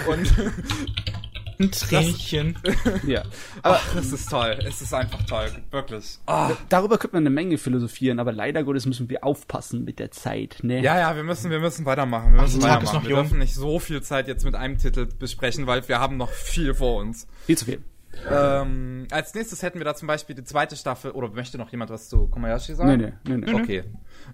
Und 0.07 0.33
ein 1.59 1.71
Tränchen. 1.71 2.57
Ja. 3.05 3.23
aber 3.61 3.79
es 3.97 4.11
ist 4.11 4.29
toll, 4.29 4.57
es 4.65 4.81
ist 4.81 4.93
einfach 4.93 5.23
toll, 5.25 5.51
wirklich. 5.71 6.17
Ah. 6.25 6.51
Darüber 6.69 6.97
könnte 6.97 7.15
man 7.15 7.23
eine 7.23 7.29
Menge 7.29 7.57
philosophieren, 7.57 8.19
aber 8.19 8.31
leider 8.31 8.63
Gottes 8.63 8.85
müssen 8.85 9.09
wir 9.09 9.23
aufpassen 9.23 9.83
mit 9.83 9.99
der 9.99 10.11
Zeit, 10.11 10.59
ne? 10.63 10.81
Ja, 10.81 10.97
ja, 10.99 11.15
wir 11.15 11.23
müssen, 11.23 11.51
wir 11.51 11.59
müssen 11.59 11.85
weitermachen. 11.85 12.33
Wir 12.33 12.41
müssen 12.41 12.61
weitermachen. 12.61 13.07
Wir 13.07 13.15
dürfen 13.15 13.39
nicht 13.39 13.53
so 13.53 13.79
viel 13.79 14.01
Zeit 14.01 14.27
jetzt 14.27 14.45
mit 14.45 14.55
einem 14.55 14.77
Titel 14.77 15.05
besprechen, 15.05 15.67
weil 15.67 15.87
wir 15.87 15.99
haben 15.99 16.17
noch 16.17 16.31
viel 16.31 16.73
vor 16.73 17.01
uns. 17.01 17.27
Viel 17.45 17.57
zu 17.57 17.65
viel. 17.65 17.83
Ähm, 18.29 19.07
als 19.11 19.33
nächstes 19.33 19.61
hätten 19.61 19.79
wir 19.79 19.85
da 19.85 19.95
zum 19.95 20.07
Beispiel 20.07 20.35
die 20.35 20.43
zweite 20.43 20.75
Staffel, 20.75 21.11
oder 21.11 21.29
möchte 21.29 21.57
noch 21.57 21.69
jemand 21.71 21.91
was 21.91 22.09
zu 22.09 22.27
Komayashi 22.27 22.75
sagen? 22.75 22.97
Nee, 22.97 23.13
nee, 23.25 23.37
nee, 23.37 23.51
nee. 23.51 23.61
Okay. 23.61 23.83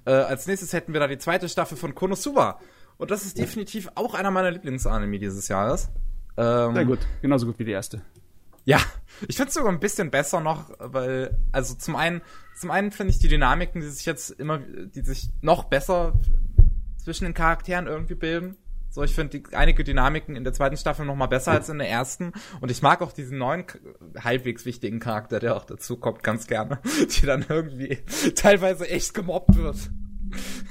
Äh, 0.06 0.12
als 0.12 0.48
nächstes 0.48 0.74
hätten 0.74 0.94
wir 0.94 1.00
da 1.00 1.08
die 1.08 1.18
zweite 1.18 1.50
Staffel 1.50 1.78
von 1.78 1.96
Konosuba. 1.96 2.60
Und 2.98 3.12
das 3.12 3.26
ist 3.26 3.38
definitiv 3.38 3.90
auch 3.96 4.14
einer 4.14 4.32
meiner 4.32 4.52
Lieblingsanime 4.52 5.20
dieses 5.20 5.48
Jahres. 5.48 5.90
Ähm, 6.38 6.76
Sehr 6.76 6.86
gut. 6.86 7.00
Genauso 7.22 7.46
gut 7.48 7.60
wie 7.60 7.66
die 7.66 7.72
erste. 7.72 8.02
Ja, 8.64 8.80
ich 9.28 9.38
finde 9.38 9.50
es 9.50 9.56
sogar 9.56 9.72
ein 9.72 9.80
bisschen 9.80 10.12
besser 10.12 10.40
noch, 10.40 10.70
weil, 10.78 11.36
also 11.52 11.74
zum 11.74 11.96
einen, 11.96 12.22
zum 12.56 12.70
einen 12.70 12.92
finde 12.92 13.12
ich 13.12 13.20
die 13.20 13.28
Dynamiken, 13.28 13.82
die 13.82 13.88
sich 13.88 14.06
jetzt 14.06 14.30
immer, 14.32 14.60
die 14.60 15.02
sich 15.02 15.30
noch 15.42 15.64
besser 15.64 16.14
zwischen 16.98 17.26
den 17.26 17.34
Charakteren 17.34 17.88
irgendwie 17.88 18.16
bilden. 18.16 18.58
So, 18.92 19.04
ich 19.04 19.16
finde 19.16 19.40
die, 19.40 19.56
einige 19.56 19.86
Dynamiken 19.86 20.36
in 20.36 20.44
der 20.44 20.52
zweiten 20.52 20.76
Staffel 20.76 21.06
noch 21.06 21.16
mal 21.16 21.28
besser 21.28 21.54
als 21.54 21.70
in 21.70 21.78
der 21.78 21.90
ersten. 21.90 22.34
Und 22.60 22.72
ich 22.72 22.82
mag 22.82 23.02
auch 23.02 23.14
diesen 23.14 23.38
neuen, 23.38 23.64
halbwegs 24.20 24.66
wichtigen 24.66 25.00
Charakter, 25.00 25.40
der 25.40 25.56
auch 25.56 25.64
dazu 25.64 25.96
kommt, 25.96 26.24
ganz 26.24 26.46
gerne. 26.46 26.80
Die 27.10 27.26
dann 27.26 27.46
irgendwie 27.48 28.00
teilweise 28.36 28.90
echt 28.90 29.14
gemobbt 29.14 29.56
wird. 29.56 29.78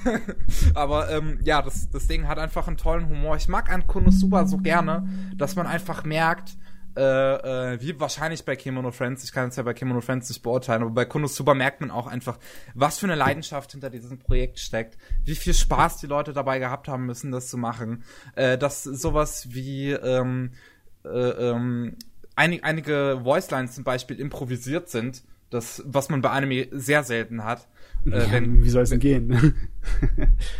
Aber 0.75 1.09
ähm, 1.09 1.39
ja, 1.43 1.63
das, 1.63 1.89
das 1.89 2.07
Ding 2.07 2.27
hat 2.27 2.37
einfach 2.37 2.67
einen 2.67 2.77
tollen 2.77 3.09
Humor. 3.09 3.37
Ich 3.37 3.47
mag 3.47 3.71
an 3.71 3.87
Konosuba 3.87 4.45
so 4.45 4.57
gerne, 4.57 5.09
dass 5.35 5.55
man 5.55 5.65
einfach 5.65 6.03
merkt, 6.03 6.57
äh, 6.95 7.73
äh, 7.73 7.81
wie 7.81 7.99
wahrscheinlich 7.99 8.43
bei 8.43 8.55
Kimono 8.55 8.91
Friends, 8.91 9.23
ich 9.23 9.31
kann 9.31 9.49
es 9.49 9.55
ja 9.55 9.63
bei 9.63 9.73
Kimono 9.73 10.01
Friends 10.01 10.29
nicht 10.29 10.43
beurteilen, 10.43 10.81
aber 10.81 10.91
bei 10.91 11.05
Konosuba 11.05 11.53
merkt 11.53 11.81
man 11.81 11.91
auch 11.91 12.07
einfach, 12.07 12.37
was 12.73 12.99
für 12.99 13.05
eine 13.05 13.15
Leidenschaft 13.15 13.71
hinter 13.71 13.89
diesem 13.89 14.19
Projekt 14.19 14.59
steckt, 14.59 14.97
wie 15.23 15.35
viel 15.35 15.53
Spaß 15.53 15.97
die 15.97 16.07
Leute 16.07 16.33
dabei 16.33 16.59
gehabt 16.59 16.87
haben 16.87 17.05
müssen, 17.05 17.31
das 17.31 17.47
zu 17.47 17.57
machen, 17.57 18.03
äh, 18.35 18.57
dass 18.57 18.83
sowas 18.83 19.53
wie 19.53 19.91
ähm, 19.91 20.51
äh, 21.05 21.09
ähm, 21.09 21.95
einig, 22.35 22.63
einige 22.63 23.21
Voicelines 23.23 23.73
zum 23.73 23.83
Beispiel 23.83 24.19
improvisiert 24.19 24.89
sind, 24.89 25.23
Das, 25.49 25.83
was 25.85 26.09
man 26.09 26.21
bei 26.21 26.29
Anime 26.29 26.67
sehr 26.71 27.03
selten 27.03 27.43
hat. 27.43 27.67
Äh, 28.05 28.19
Ja, 28.19 28.31
wenn, 28.31 28.63
wie 28.63 28.69
soll 28.69 28.83
es 28.83 28.89
denn 28.89 28.99
gehen? 28.99 29.53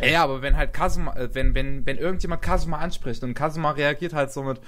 ja, 0.00 0.22
aber 0.22 0.42
wenn 0.42 0.56
halt 0.56 0.72
Kazuma, 0.72 1.16
äh, 1.16 1.34
wenn, 1.34 1.54
wenn, 1.54 1.84
wenn 1.86 1.98
irgendjemand 1.98 2.42
Kazuma 2.42 2.78
anspricht 2.78 3.22
und 3.24 3.34
Kazuma 3.34 3.72
reagiert 3.72 4.12
halt 4.12 4.32
so 4.32 4.42
mit, 4.42 4.60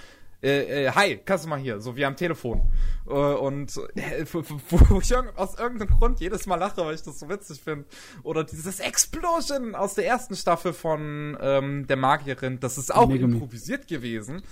äh, 0.45 0.85
äh, 0.85 0.91
hi, 0.91 1.17
Kazuma 1.17 1.57
hier, 1.57 1.81
so 1.81 1.97
wie 1.97 2.05
am 2.05 2.17
Telefon. 2.17 2.71
Äh, 3.07 3.11
und 3.11 3.77
äh, 3.95 4.25
wo, 4.31 4.99
ich 5.01 5.17
aus 5.17 5.59
irgendeinem 5.59 5.89
Grund 5.99 6.21
jedes 6.21 6.47
Mal 6.47 6.57
lache, 6.57 6.85
weil 6.85 6.95
ich 6.95 7.03
das 7.03 7.19
so 7.19 7.29
witzig 7.29 7.61
finde. 7.61 7.87
Oder 8.23 8.45
dieses 8.45 8.79
Explosion 8.79 9.75
aus 9.75 9.95
der 9.95 10.07
ersten 10.07 10.37
Staffel 10.37 10.75
von 10.75 11.37
ähm, 11.41 11.87
der 11.87 11.97
Magierin, 11.97 12.61
das 12.61 12.77
ist 12.77 12.95
auch 12.95 13.09
Megumi. 13.09 13.35
improvisiert 13.35 13.89
gewesen. 13.89 14.43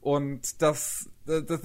Und 0.00 0.60
das, 0.60 1.08
das, 1.24 1.44
das, 1.46 1.60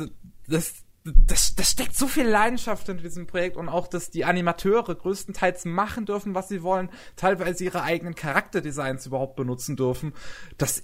das 0.47 0.73
das, 1.05 1.55
das 1.55 1.71
steckt 1.71 1.97
so 1.97 2.07
viel 2.07 2.25
Leidenschaft 2.25 2.87
in 2.87 2.97
diesem 2.97 3.27
Projekt 3.27 3.57
und 3.57 3.67
auch, 3.67 3.87
dass 3.87 4.09
die 4.09 4.23
Animateure 4.23 4.95
größtenteils 4.95 5.65
machen 5.65 6.05
dürfen, 6.05 6.33
was 6.33 6.47
sie 6.47 6.63
wollen, 6.63 6.89
teilweise 7.17 7.65
ihre 7.65 7.83
eigenen 7.83 8.15
Charakterdesigns 8.15 9.05
überhaupt 9.05 9.35
benutzen 9.35 9.75
dürfen. 9.75 10.13
Das, 10.57 10.83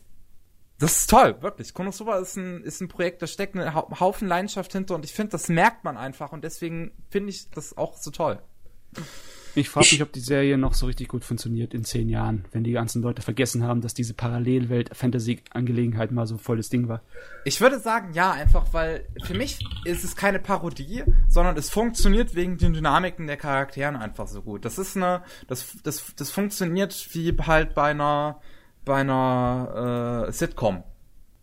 das 0.80 0.98
ist 1.02 1.10
toll, 1.10 1.36
wirklich. 1.42 1.74
Konosuba 1.74 2.18
ist 2.20 2.38
ein, 2.38 2.64
ist 2.64 2.82
ein 2.82 2.88
Projekt, 2.88 3.22
da 3.22 3.28
steckt 3.28 3.56
ein 3.56 3.74
Hau- 3.74 3.90
Haufen 4.00 4.28
Leidenschaft 4.28 4.72
hinter 4.72 4.96
und 4.96 5.06
ich 5.06 5.14
finde, 5.14 5.32
das 5.32 5.50
merkt 5.50 5.84
man 5.84 5.98
einfach 5.98 6.32
und 6.32 6.44
deswegen 6.44 6.92
finde 7.10 7.30
ich 7.30 7.50
das 7.52 7.78
auch 7.78 7.98
so 7.98 8.12
toll. 8.12 8.40
Ich 9.56 9.70
frage 9.70 9.88
mich, 9.92 10.02
ob 10.02 10.12
die 10.14 10.20
Serie 10.20 10.58
noch 10.58 10.74
so 10.74 10.86
richtig 10.86 11.08
gut 11.08 11.26
funktioniert 11.26 11.74
in 11.74 11.84
zehn 11.84 12.08
Jahren, 12.08 12.46
wenn 12.52 12.64
die 12.64 12.72
ganzen 12.72 13.02
Leute 13.02 13.22
vergessen 13.24 13.64
haben, 13.64 13.82
dass 13.82 13.94
diese 13.94 14.14
Parallelwelt-Fantasy-Angelegenheit 14.14 16.12
mal 16.12 16.28
so 16.28 16.38
volles 16.38 16.70
Ding 16.70 16.88
war. 16.88 17.02
Ich 17.46 17.60
würde 17.60 17.80
sagen, 17.80 18.14
ja, 18.14 18.32
einfach, 18.32 18.74
weil 18.74 19.08
für 19.24 19.34
mich 19.34 19.60
ist 19.86 20.04
es 20.04 20.16
keine 20.16 20.40
Parodie, 20.40 21.04
sondern 21.28 21.58
es 21.58 21.70
funktioniert 21.70 22.36
wegen 22.36 22.58
den 22.58 22.74
Dynamiken 22.74 23.28
der 23.28 23.38
Charakteren 23.38 23.96
einfach 23.96 24.28
so 24.28 24.42
gut. 24.42 24.66
Das 24.66 24.78
ist 24.78 24.96
eine, 24.96 25.24
das, 25.48 25.78
das, 25.84 26.14
das 26.16 26.32
funktioniert 26.32 27.08
wie 27.14 27.36
halt 27.46 27.74
bei 27.74 27.90
einer, 27.92 28.40
bei 28.86 28.96
einer 28.96 30.26
äh, 30.28 30.32
Sitcom. 30.32 30.84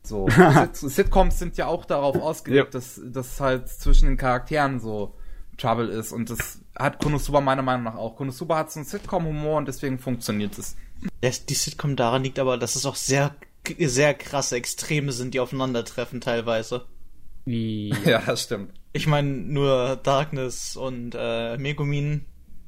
So. 0.02 0.28
Sit 0.72 0.76
Sitcoms 0.76 1.38
sind 1.38 1.56
ja 1.56 1.66
auch 1.66 1.84
darauf 1.84 2.16
ausgelegt, 2.16 2.66
Ja. 2.66 2.70
dass, 2.70 3.00
dass 3.04 3.40
halt 3.40 3.68
zwischen 3.68 4.06
den 4.06 4.16
Charakteren 4.16 4.78
so 4.80 5.14
Trouble 5.58 5.88
ist 5.88 6.12
und 6.12 6.28
das 6.30 6.60
hat 6.78 7.02
Konosuba 7.02 7.40
meiner 7.40 7.62
Meinung 7.62 7.84
nach 7.84 7.96
auch. 7.96 8.14
Konosuba 8.16 8.58
hat 8.58 8.70
so 8.70 8.78
einen 8.80 8.86
Sitcom-Humor 8.86 9.56
und 9.56 9.68
deswegen 9.68 9.98
funktioniert 9.98 10.56
es. 10.58 10.76
Ja, 11.24 11.30
die 11.48 11.54
Sitcom 11.54 11.96
daran 11.96 12.22
liegt 12.24 12.38
aber, 12.38 12.56
dass 12.58 12.76
es 12.76 12.84
auch 12.86 12.94
sehr, 12.96 13.34
sehr 13.78 14.14
krasse 14.14 14.56
Extreme 14.56 15.12
sind, 15.12 15.34
die 15.34 15.40
aufeinandertreffen 15.40 16.20
teilweise. 16.20 16.84
Wie, 17.44 17.94
Ja, 18.04 18.20
das 18.24 18.42
stimmt. 18.42 18.72
Ich 18.92 19.06
meine, 19.06 19.28
nur 19.30 19.96
Darkness 19.96 20.76
und 20.76 21.14
äh, 21.18 21.56
Megumin 21.58 22.24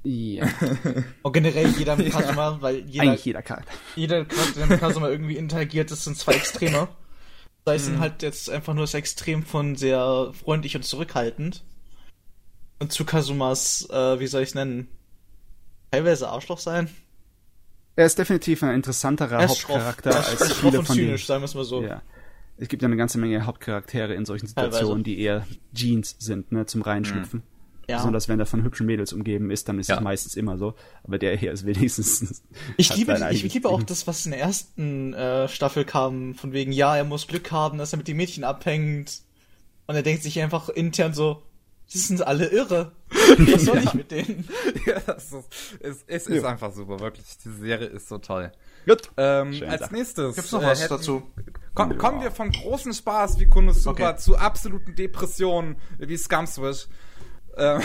ja, 0.08 0.48
und 1.22 1.32
generell 1.32 1.68
jeder 1.78 1.96
mit 1.98 2.10
Kazuma, 2.10 2.56
weil 2.60 2.78
jeder, 2.88 3.02
eigentlich 3.04 3.24
jeder 3.24 3.42
Charakter. 3.42 3.72
jeder 3.94 4.24
Charakter, 4.24 4.58
der 4.60 4.66
mit 4.66 4.80
Kazuma 4.80 5.08
irgendwie 5.08 5.36
interagiert, 5.36 5.90
das 5.90 6.04
sind 6.04 6.16
zwei 6.16 6.32
Extreme. 6.32 6.88
Sei 7.66 7.74
es 7.74 7.84
dann 7.84 8.00
halt 8.00 8.22
jetzt 8.22 8.48
einfach 8.48 8.72
nur 8.72 8.84
das 8.84 8.94
Extrem 8.94 9.42
von 9.44 9.76
sehr 9.76 10.32
freundlich 10.42 10.74
und 10.76 10.84
zurückhaltend. 10.84 11.64
Und 12.78 12.92
zu 12.92 13.04
Kazumas, 13.04 13.86
äh, 13.90 14.20
wie 14.20 14.26
soll 14.26 14.42
ich 14.42 14.50
es 14.50 14.54
nennen? 14.54 14.88
Teilweise 15.90 16.28
Arschloch 16.28 16.58
sein. 16.58 16.88
Er 17.96 18.06
ist 18.06 18.18
definitiv 18.18 18.62
ein 18.62 18.74
interessanterer 18.74 19.40
Er 19.40 19.44
ist 19.46 19.58
schroff. 19.58 19.76
Hauptcharakter 19.76 20.10
Er 20.10 20.20
ist 20.20 20.42
als 20.42 20.50
schroff 20.50 20.58
viele 20.60 20.78
und 20.78 20.86
von 20.86 20.96
den. 20.96 21.06
zynisch, 21.06 21.26
sagen 21.26 21.42
wir 21.42 21.46
es 21.46 21.54
mal 21.54 21.64
so. 21.64 21.82
Ja. 21.82 22.00
Es 22.56 22.68
gibt 22.68 22.82
ja 22.82 22.86
eine 22.86 22.96
ganze 22.96 23.18
Menge 23.18 23.44
Hauptcharaktere 23.44 24.14
in 24.14 24.24
solchen 24.24 24.46
Situationen, 24.46 25.04
Teilweise. 25.04 25.16
die 25.16 25.20
eher 25.20 25.46
Jeans 25.74 26.16
sind, 26.18 26.52
ne, 26.52 26.64
zum 26.66 26.82
Reinschlüpfen. 26.82 27.42
Ja. 27.88 27.96
Besonders 27.96 28.28
wenn 28.28 28.38
er 28.38 28.44
von 28.46 28.62
hübschen 28.64 28.84
Mädels 28.86 29.12
umgeben 29.14 29.50
ist, 29.50 29.68
dann 29.68 29.78
ist 29.78 29.88
Ja. 29.88 29.96
es 29.96 30.00
meistens 30.02 30.36
immer 30.36 30.58
so. 30.58 30.74
Aber 31.04 31.18
der 31.18 31.36
hier 31.36 31.52
ist 31.52 31.64
wenigstens. 31.64 32.42
Ich 32.76 32.94
liebe, 32.94 33.18
ich 33.32 33.54
liebe 33.54 33.68
auch 33.68 33.82
das, 33.82 34.06
was 34.06 34.26
in 34.26 34.32
der 34.32 34.40
ersten 34.40 35.14
äh, 35.14 35.48
Staffel 35.48 35.84
kam, 35.86 36.34
von 36.34 36.52
wegen, 36.52 36.70
ja, 36.72 36.96
er 36.96 37.04
muss 37.04 37.26
Glück 37.26 37.50
haben, 37.50 37.78
dass 37.78 37.92
er 37.92 37.96
mit 37.96 38.06
den 38.08 38.16
Mädchen 38.18 38.44
abhängt. 38.44 39.22
Und 39.86 39.94
er 39.94 40.02
denkt 40.02 40.22
sich 40.22 40.38
einfach 40.42 40.68
intern 40.68 41.14
so, 41.14 41.42
die 41.94 41.96
sind 41.98 42.26
alle 42.26 42.48
irre. 42.48 42.92
Was 43.38 43.62
soll 43.62 43.78
ich 43.78 43.94
mit 43.94 44.10
denen? 44.10 44.46
ja, 44.86 45.00
das 45.06 45.32
ist, 45.32 45.48
es, 45.80 46.04
es 46.06 46.26
ist 46.26 46.42
Ja. 46.42 46.48
einfach 46.50 46.72
super, 46.74 47.00
wirklich. 47.00 47.24
Die 47.42 47.48
Serie 47.58 47.86
ist 47.86 48.08
so 48.08 48.18
toll. 48.18 48.52
Gut. 48.86 49.10
Ähm, 49.16 49.54
Schön 49.54 49.70
als 49.70 49.80
Sache. 49.80 49.94
nächstes. 49.94 50.34
Gibt's 50.34 50.52
noch 50.52 50.62
äh, 50.62 50.66
was 50.66 50.82
hätten- 50.82 50.94
dazu? 50.94 51.22
Komm, 51.74 51.96
kommen 51.96 52.20
wir 52.20 52.30
von 52.32 52.50
großen 52.50 52.92
Spaß 52.92 53.38
wie 53.38 53.46
Konosuba 53.46 53.90
Okay. 54.10 54.16
zu 54.18 54.36
absoluten 54.36 54.94
Depressionen 54.94 55.76
wie 55.98 56.16
Scumswish. 56.18 56.86
Ähm, 57.58 57.82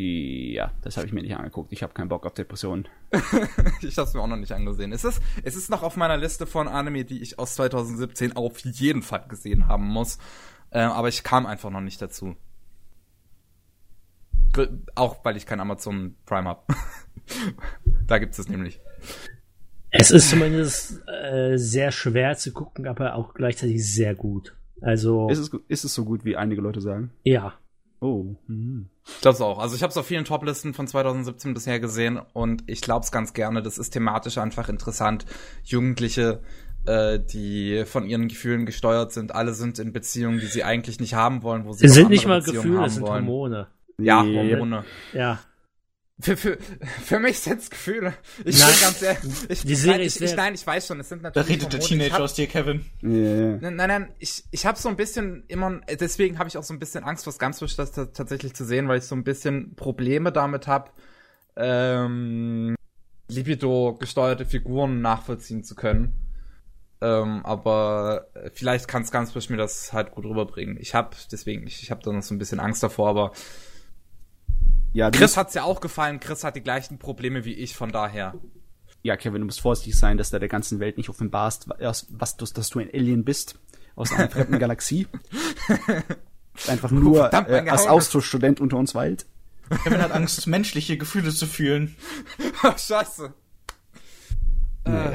Ja, 0.00 0.70
das 0.82 0.96
habe 0.96 1.08
ich 1.08 1.12
mir 1.12 1.22
nicht 1.22 1.34
angeguckt. 1.34 1.72
Ich 1.72 1.82
habe 1.82 1.92
keinen 1.92 2.08
Bock 2.08 2.24
auf 2.24 2.32
Depressionen. 2.32 2.86
ich 3.82 3.98
habe 3.98 4.06
es 4.06 4.14
mir 4.14 4.20
auch 4.20 4.28
noch 4.28 4.36
nicht 4.36 4.52
angesehen. 4.52 4.92
Es 4.92 5.02
ist, 5.02 5.20
es 5.42 5.56
ist 5.56 5.70
noch 5.70 5.82
auf 5.82 5.96
meiner 5.96 6.16
Liste 6.16 6.46
von 6.46 6.68
Anime, 6.68 7.04
die 7.04 7.20
ich 7.20 7.40
aus 7.40 7.56
2017 7.56 8.36
auf 8.36 8.60
jeden 8.60 9.02
Fall 9.02 9.26
gesehen 9.26 9.66
haben 9.66 9.88
muss. 9.88 10.18
Äh, 10.70 10.82
aber 10.82 11.08
ich 11.08 11.24
kam 11.24 11.46
einfach 11.46 11.70
noch 11.70 11.80
nicht 11.80 12.00
dazu. 12.00 12.36
Auch 14.94 15.24
weil 15.24 15.36
ich 15.36 15.46
kein 15.46 15.58
Amazon 15.58 16.14
Prime 16.26 16.48
habe. 16.48 16.62
da 18.06 18.18
gibt 18.18 18.38
es 18.38 18.48
nämlich. 18.48 18.80
Es 19.90 20.12
ist 20.12 20.30
zumindest 20.30 21.02
äh, 21.08 21.56
sehr 21.56 21.90
schwer 21.90 22.36
zu 22.36 22.52
gucken, 22.52 22.86
aber 22.86 23.16
auch 23.16 23.34
gleichzeitig 23.34 23.84
sehr 23.92 24.14
gut. 24.14 24.54
Also, 24.80 25.28
Ist 25.28 25.38
es, 25.38 25.50
ist 25.66 25.84
es 25.84 25.92
so 25.92 26.04
gut, 26.04 26.24
wie 26.24 26.36
einige 26.36 26.60
Leute 26.60 26.80
sagen? 26.80 27.10
ja. 27.24 27.58
Oh. 28.00 28.36
hm. 28.46 28.86
Das 29.22 29.40
auch. 29.40 29.58
Also 29.58 29.74
ich 29.74 29.82
habe 29.82 29.90
es 29.90 29.96
auf 29.96 30.06
vielen 30.06 30.24
Toplisten 30.24 30.74
von 30.74 30.86
2017 30.86 31.54
bisher 31.54 31.80
gesehen 31.80 32.20
und 32.32 32.62
ich 32.66 32.80
glaube 32.80 33.04
es 33.04 33.10
ganz 33.10 33.32
gerne. 33.32 33.62
Das 33.62 33.78
ist 33.78 33.90
thematisch 33.90 34.38
einfach 34.38 34.68
interessant. 34.68 35.24
Jugendliche, 35.64 36.40
äh, 36.86 37.18
die 37.18 37.84
von 37.86 38.06
ihren 38.06 38.28
Gefühlen 38.28 38.66
gesteuert 38.66 39.12
sind, 39.12 39.34
alle 39.34 39.54
sind 39.54 39.78
in 39.78 39.92
Beziehungen, 39.92 40.40
die 40.40 40.46
sie 40.46 40.62
eigentlich 40.62 41.00
nicht 41.00 41.14
haben 41.14 41.42
wollen, 41.42 41.64
wo 41.64 41.72
sie 41.72 41.88
sind 41.88 42.10
nicht 42.10 42.26
mal 42.26 42.40
Beziehungen 42.40 42.62
Gefühle, 42.62 42.78
haben 42.78 42.86
es 42.86 42.94
sind 42.94 43.02
wollen. 43.06 43.26
Hormone. 43.26 43.66
Ja. 43.98 44.22
Hormone. 44.22 44.84
Ja. 45.12 45.40
Für, 46.20 46.36
für, 46.36 46.58
für 47.04 47.20
mich 47.20 47.38
sind's 47.38 47.70
Gefühle. 47.70 48.12
Ich 48.44 48.58
Nein. 48.58 48.70
bin 48.72 48.80
ganz 48.80 49.02
ehrlich. 49.02 49.50
Ich, 49.50 49.62
Die 49.62 49.74
Serie 49.76 49.98
nein, 49.98 50.06
ist 50.06 50.16
ich, 50.16 50.22
ich, 50.30 50.36
nein, 50.36 50.54
ich 50.54 50.66
weiß 50.66 50.86
schon, 50.88 50.98
es 50.98 51.08
sind 51.08 51.22
Da 51.22 51.28
natürlich 51.28 51.48
redet 51.50 51.72
der 51.72 51.80
Teenager 51.80 52.14
hab- 52.14 52.20
aus 52.22 52.34
dir, 52.34 52.48
Kevin. 52.48 52.84
Ja. 53.02 53.08
Nein, 53.08 53.76
nein, 53.76 53.88
nein, 53.88 54.12
ich, 54.18 54.42
ich 54.50 54.66
habe 54.66 54.76
so 54.76 54.88
ein 54.88 54.96
bisschen 54.96 55.44
immer, 55.46 55.80
deswegen 56.00 56.40
habe 56.40 56.48
ich 56.48 56.56
auch 56.56 56.64
so 56.64 56.74
ein 56.74 56.80
bisschen 56.80 57.04
Angst 57.04 57.22
vor 57.22 57.32
Scumswish, 57.32 57.76
das 57.76 57.92
ta- 57.92 58.06
tatsächlich 58.06 58.54
zu 58.54 58.64
sehen, 58.64 58.88
weil 58.88 58.98
ich 58.98 59.04
so 59.04 59.14
ein 59.14 59.22
bisschen 59.22 59.76
Probleme 59.76 60.32
damit 60.32 60.66
habe, 60.66 60.90
ähm, 61.56 62.74
Libido-gesteuerte 63.28 64.44
Figuren 64.44 65.00
nachvollziehen 65.00 65.62
zu 65.62 65.74
können. 65.74 66.14
Ähm, 67.00 67.46
aber 67.46 68.26
vielleicht 68.54 68.88
kann 68.88 69.04
Scumswish 69.04 69.50
mir 69.50 69.56
das 69.56 69.92
halt 69.92 70.10
gut 70.10 70.24
rüberbringen. 70.24 70.76
Ich 70.80 70.94
habe 70.94 71.10
deswegen, 71.30 71.64
ich, 71.66 71.82
ich 71.82 71.92
habe 71.92 72.02
da 72.02 72.10
noch 72.10 72.22
so 72.22 72.34
ein 72.34 72.38
bisschen 72.38 72.58
Angst 72.58 72.82
davor, 72.82 73.08
aber 73.08 73.32
Ja, 74.98 75.12
Chris 75.12 75.36
hat's 75.36 75.54
ja 75.54 75.62
auch 75.62 75.80
gefallen. 75.80 76.18
Chris 76.18 76.42
hat 76.42 76.56
die 76.56 76.60
gleichen 76.60 76.98
Probleme 76.98 77.44
wie 77.44 77.52
ich, 77.54 77.76
von 77.76 77.92
daher. 77.92 78.34
ja, 79.02 79.16
Kevin, 79.16 79.40
du 79.42 79.46
musst 79.46 79.60
vorsichtig 79.60 79.96
sein, 79.96 80.18
dass 80.18 80.30
du 80.30 80.40
der 80.40 80.48
ganzen 80.48 80.80
Welt 80.80 80.96
nicht 80.96 81.08
offenbarst, 81.08 81.68
was, 81.68 82.08
was 82.10 82.36
du, 82.36 82.44
dass 82.46 82.68
du 82.70 82.80
ein 82.80 82.90
Alien 82.92 83.24
bist 83.24 83.60
aus 83.94 84.10
einer 84.12 84.28
fremden 84.28 84.58
Galaxie. 84.64 85.06
Einfach 86.66 86.90
nur 86.90 87.18
verdammt, 87.30 87.48
äh, 87.48 87.68
als. 87.70 87.86
Austauschstudent 87.86 88.60
unter 88.60 88.76
uns 88.76 88.96
weilt. 88.96 89.26
Kevin 89.84 90.02
hat 90.02 90.10
Angst, 90.10 90.48
menschliche 90.48 90.98
Gefühle 90.98 91.30
zu 91.30 91.46
fühlen. 91.46 91.94
Scheiße. 92.76 93.32
Äh. 94.82 95.12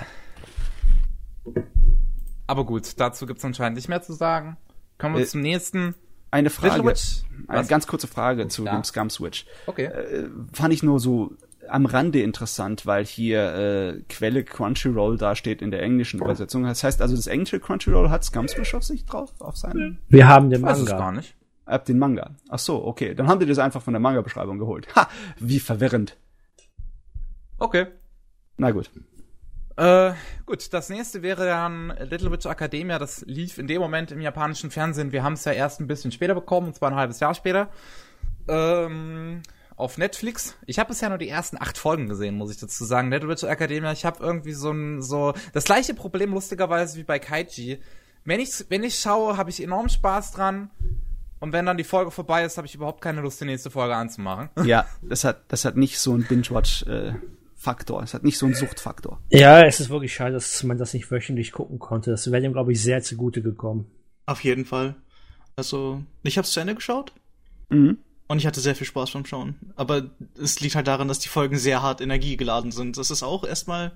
Aber 2.47 2.65
gut, 2.65 2.99
dazu 3.01 3.25
gibt's 3.25 3.43
anscheinend 3.43 3.75
nicht 3.75 3.89
mehr 3.89 4.01
zu 4.01 4.13
sagen. 4.13 4.55
Kommen 4.97 5.15
wir 5.15 5.23
Äh, 5.23 5.27
zum 5.27 5.41
nächsten. 5.41 5.95
Eine 6.33 6.49
Frage, 6.49 6.83
Witch. 6.83 7.23
eine 7.47 7.59
Was? 7.61 7.67
ganz 7.67 7.85
kurze 7.87 8.07
Frage 8.07 8.47
zu 8.47 8.65
Ja. 8.65 8.73
dem 8.75 8.83
Scum 8.83 9.09
Switch. 9.09 9.45
Okay. 9.67 9.85
Äh, 9.85 10.29
fand 10.51 10.73
ich 10.73 10.81
nur 10.83 10.99
so 10.99 11.33
am 11.69 11.85
Rande 11.85 12.21
interessant, 12.21 12.85
weil 12.85 13.05
hier 13.05 13.53
äh, 13.55 14.01
Quelle 14.09 14.43
Crunchyroll 14.43 15.17
da 15.17 15.35
steht 15.35 15.61
in 15.61 15.71
der 15.71 15.81
englischen 15.83 16.19
Übersetzung. 16.19 16.63
Das 16.63 16.83
heißt 16.83 17.01
also, 17.01 17.15
das 17.15 17.27
englische 17.27 17.59
Crunchyroll 17.59 18.09
hat 18.09 18.23
Scum 18.23 18.47
Switch 18.47 18.73
auf 18.73 18.83
sich 18.83 19.05
drauf, 19.05 19.31
auf 19.39 19.55
seinem, 19.57 19.99
Wir 20.09 20.27
haben 20.27 20.49
den 20.49 20.61
Ich 20.61 20.65
weiß 20.65 20.79
es 20.79 20.85
Manga. 20.89 20.97
gar 20.97 21.11
nicht. 21.13 21.35
ab 21.65 21.85
den 21.85 21.99
Manga. 21.99 22.31
Ach 22.49 22.59
so, 22.59 22.83
okay. 22.85 23.13
Dann 23.15 23.27
haben 23.27 23.39
die 23.39 23.45
das 23.45 23.59
einfach 23.59 23.81
von 23.81 23.93
der 23.93 24.01
Manga-Beschreibung 24.01 24.57
geholt. 24.59 24.87
Ha, 24.95 25.07
wie 25.39 25.59
verwirrend. 25.59 26.17
Okay. 27.59 27.85
Na 28.57 28.71
gut. 28.71 28.89
Äh, 29.75 30.13
gut, 30.45 30.71
das 30.71 30.89
nächste 30.89 31.21
wäre 31.23 31.45
dann 31.45 31.93
Little 31.99 32.31
Witch 32.31 32.45
Academia. 32.45 32.99
Das 32.99 33.23
lief 33.25 33.57
in 33.57 33.67
dem 33.67 33.81
Moment 33.81 34.11
im 34.11 34.21
japanischen 34.21 34.71
Fernsehen. 34.71 35.11
Wir 35.11 35.23
haben 35.23 35.33
es 35.33 35.45
ja 35.45 35.51
erst 35.51 35.79
ein 35.79 35.87
bisschen 35.87 36.11
später 36.11 36.35
bekommen, 36.35 36.67
und 36.67 36.75
zwar 36.75 36.91
ein 36.91 36.95
halbes 36.95 37.19
Jahr 37.19 37.33
später. 37.33 37.69
Ähm, 38.47 39.41
auf 39.75 39.97
Netflix. 39.97 40.55
Ich 40.67 40.77
habe 40.77 40.89
bisher 40.89 41.09
nur 41.09 41.17
die 41.17 41.29
ersten 41.29 41.57
acht 41.59 41.77
Folgen 41.77 42.07
gesehen, 42.07 42.35
muss 42.35 42.51
ich 42.51 42.57
dazu 42.57 42.85
sagen. 42.85 43.09
Little 43.09 43.29
Witch 43.29 43.43
Academia, 43.43 43.91
ich 43.91 44.05
habe 44.05 44.23
irgendwie 44.23 44.53
so 44.53 44.71
ein, 44.71 45.01
so, 45.01 45.33
das 45.53 45.63
gleiche 45.63 45.93
Problem 45.93 46.33
lustigerweise 46.33 46.97
wie 46.97 47.03
bei 47.03 47.19
Kaiji. 47.19 47.79
Wenn 48.25 48.39
ich, 48.39 48.65
wenn 48.69 48.83
ich 48.83 48.99
schaue, 48.99 49.37
habe 49.37 49.49
ich 49.49 49.61
enorm 49.61 49.89
Spaß 49.89 50.31
dran. 50.31 50.69
Und 51.39 51.51
wenn 51.51 51.65
dann 51.65 51.77
die 51.77 51.83
Folge 51.83 52.11
vorbei 52.11 52.45
ist, 52.45 52.57
habe 52.57 52.67
ich 52.67 52.75
überhaupt 52.75 53.01
keine 53.01 53.19
Lust, 53.19 53.41
die 53.41 53.45
nächste 53.45 53.69
Folge 53.69 53.95
anzumachen. 53.95 54.49
Ja, 54.63 54.85
das 55.01 55.25
hat, 55.25 55.41
das 55.49 55.65
hat 55.65 55.75
nicht 55.75 55.99
so 55.99 56.13
einen 56.13 56.25
Binge-Watch-Faktor. 57.63 58.03
Es 58.03 58.13
hat 58.13 58.23
nicht 58.23 58.37
so 58.37 58.45
einen 58.45 58.55
Suchtfaktor. 58.55 59.19
Ja, 59.29 59.61
es 59.61 59.79
ist 59.79 59.89
wirklich 59.89 60.13
schade, 60.13 60.33
dass 60.33 60.63
man 60.63 60.77
das 60.77 60.93
nicht 60.93 61.09
wöchentlich 61.11 61.51
gucken 61.51 61.79
konnte. 61.79 62.11
Das 62.11 62.29
wäre 62.31 62.41
dem, 62.41 62.53
glaube 62.53 62.71
ich, 62.71 62.81
sehr 62.81 63.01
zugute 63.01 63.41
gekommen. 63.41 63.85
Auf 64.25 64.43
jeden 64.43 64.65
Fall. 64.65 64.95
Also, 65.55 66.03
ich 66.23 66.37
habe 66.37 66.45
es 66.45 66.51
zu 66.51 66.59
Ende 66.59 66.75
geschaut 66.75 67.13
Mhm. 67.69 67.97
und 68.27 68.37
ich 68.37 68.45
hatte 68.47 68.59
sehr 68.59 68.75
viel 68.75 68.87
Spaß 68.87 69.11
beim 69.11 69.25
Schauen. 69.25 69.55
Aber 69.75 70.09
es 70.41 70.59
liegt 70.59 70.75
halt 70.75 70.87
daran, 70.87 71.07
dass 71.07 71.19
die 71.19 71.29
Folgen 71.29 71.57
sehr 71.57 71.81
hart 71.81 72.01
energiegeladen 72.01 72.71
sind. 72.71 72.97
Das 72.97 73.11
ist 73.11 73.23
auch 73.23 73.43
erstmal 73.43 73.91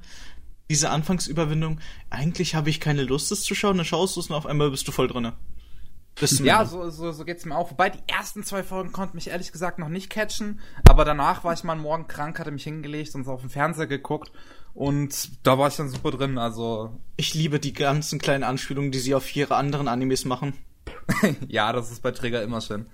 diese 0.69 0.89
Anfangsüberwindung. 0.89 1.79
Eigentlich 2.09 2.55
habe 2.55 2.69
ich 2.69 2.79
keine 2.79 3.03
Lust, 3.03 3.31
es 3.31 3.43
zu 3.43 3.55
schauen. 3.55 3.77
Dann 3.77 3.85
schaust 3.85 4.15
du 4.15 4.19
es 4.19 4.29
und 4.29 4.35
auf 4.35 4.45
einmal 4.45 4.69
bist 4.71 4.87
du 4.87 4.91
voll 4.91 5.07
drinne. 5.07 5.33
Bis 6.19 6.37
zum 6.37 6.45
Ja, 6.45 6.65
so, 6.65 6.89
so, 6.89 7.11
so 7.11 7.25
geht's 7.25 7.45
mir 7.45 7.55
auch. 7.55 7.71
Wobei 7.71 7.89
die 7.89 7.99
ersten 8.07 8.43
zwei 8.43 8.63
Folgen 8.63 8.91
konnten 8.91 9.15
mich 9.17 9.27
ehrlich 9.29 9.51
gesagt 9.51 9.77
noch 9.79 9.89
nicht 9.89 10.09
catchen. 10.09 10.59
Aber 10.87 11.05
danach 11.05 11.43
war 11.43 11.53
ich 11.53 11.63
mal 11.63 11.75
Morgen 11.75 12.07
krank, 12.07 12.39
hatte 12.39 12.51
mich 12.51 12.63
hingelegt 12.63 13.13
und 13.15 13.23
so 13.25 13.31
auf 13.31 13.41
den 13.41 13.49
Fernseher 13.49 13.87
geguckt. 13.87 14.31
Und 14.73 15.29
da 15.45 15.57
war 15.57 15.67
ich 15.67 15.75
dann 15.75 15.89
super 15.89 16.11
drin. 16.11 16.37
Also, 16.37 16.91
Ich 17.15 17.33
liebe 17.33 17.59
die 17.59 17.73
ganzen 17.73 18.19
kleinen 18.19 18.43
Anspielungen, 18.43 18.91
die 18.91 18.99
sie 18.99 19.15
auf 19.15 19.35
ihre 19.35 19.55
anderen 19.55 19.87
Animes 19.87 20.25
machen. 20.25 20.53
ja, 21.47 21.73
das 21.73 21.91
ist 21.91 22.01
bei 22.01 22.11
Träger 22.11 22.41
immer 22.43 22.61
schön. 22.61 22.85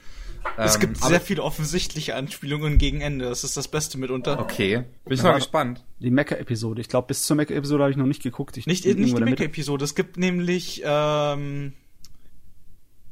es 0.58 0.76
Ähm, 0.76 0.82
gibt 0.82 0.98
sehr 0.98 1.22
viele 1.22 1.44
offensichtliche 1.44 2.16
Anspielungen 2.16 2.78
gegen 2.78 3.02
Ende. 3.02 3.26
Das 3.26 3.44
ist 3.44 3.56
das 3.58 3.68
Beste 3.68 3.98
mitunter. 3.98 4.40
Okay, 4.40 4.84
bin 5.06 5.14
ich 5.14 5.20
Ja. 5.22 5.30
mal 5.32 5.36
gespannt. 5.38 5.84
Die 6.00 6.12
Mecha-Episode. 6.12 6.82
Ich 6.82 6.90
glaube, 6.90 7.08
bis 7.08 7.26
zur 7.26 7.36
Mecha-Episode 7.38 7.84
habe 7.84 7.92
ich 7.92 7.98
noch 7.98 8.06
nicht 8.06 8.24
geguckt. 8.24 8.58
Ich 8.58 8.66
Nicht, 8.66 8.84
bin 8.84 9.00
nicht 9.00 9.18
die. 9.18 9.24
Mecha-Episode. 9.24 9.84
Es 9.86 9.96
gibt 9.96 10.18
nämlich 10.18 10.82
ähm, 10.86 11.74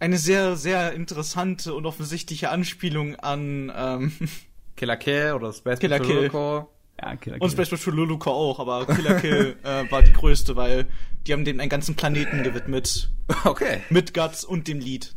eine 0.02 0.18
sehr, 0.18 0.56
sehr 0.56 0.93
interessante 0.93 1.74
und 1.74 1.86
offensichtliche 1.86 2.49
Anspielung 2.49 3.16
an 3.16 3.72
ähm, 3.76 4.12
Killer 4.76 4.97
Kill 4.97 5.34
oder 5.36 5.54
Space 5.54 5.80
Killer 5.80 5.99
Kill. 5.99 6.24
Ja, 6.99 7.16
Killer 7.16 7.36
und 7.36 7.39
Kill. 7.41 7.49
Space 7.52 7.70
Patrol 7.70 7.95
Luluko 7.95 8.32
auch, 8.32 8.60
aber 8.60 8.86
Killer 8.88 9.16
Kill 9.20 9.56
äh, 9.64 9.89
war 9.91 10.02
die 10.02 10.12
größte, 10.14 10.56
weil 10.56 10.86
die 11.28 11.34
haben 11.34 11.45
den 11.45 11.60
einen 11.60 11.70
ganzen 11.70 11.95
Planeten 11.95 12.43
gewidmet. 12.43 13.10
Okay, 13.45 13.82
Mit 13.89 14.14
Guts 14.14 14.43
und 14.43 14.68
dem 14.68 14.80
Lied. 14.80 15.16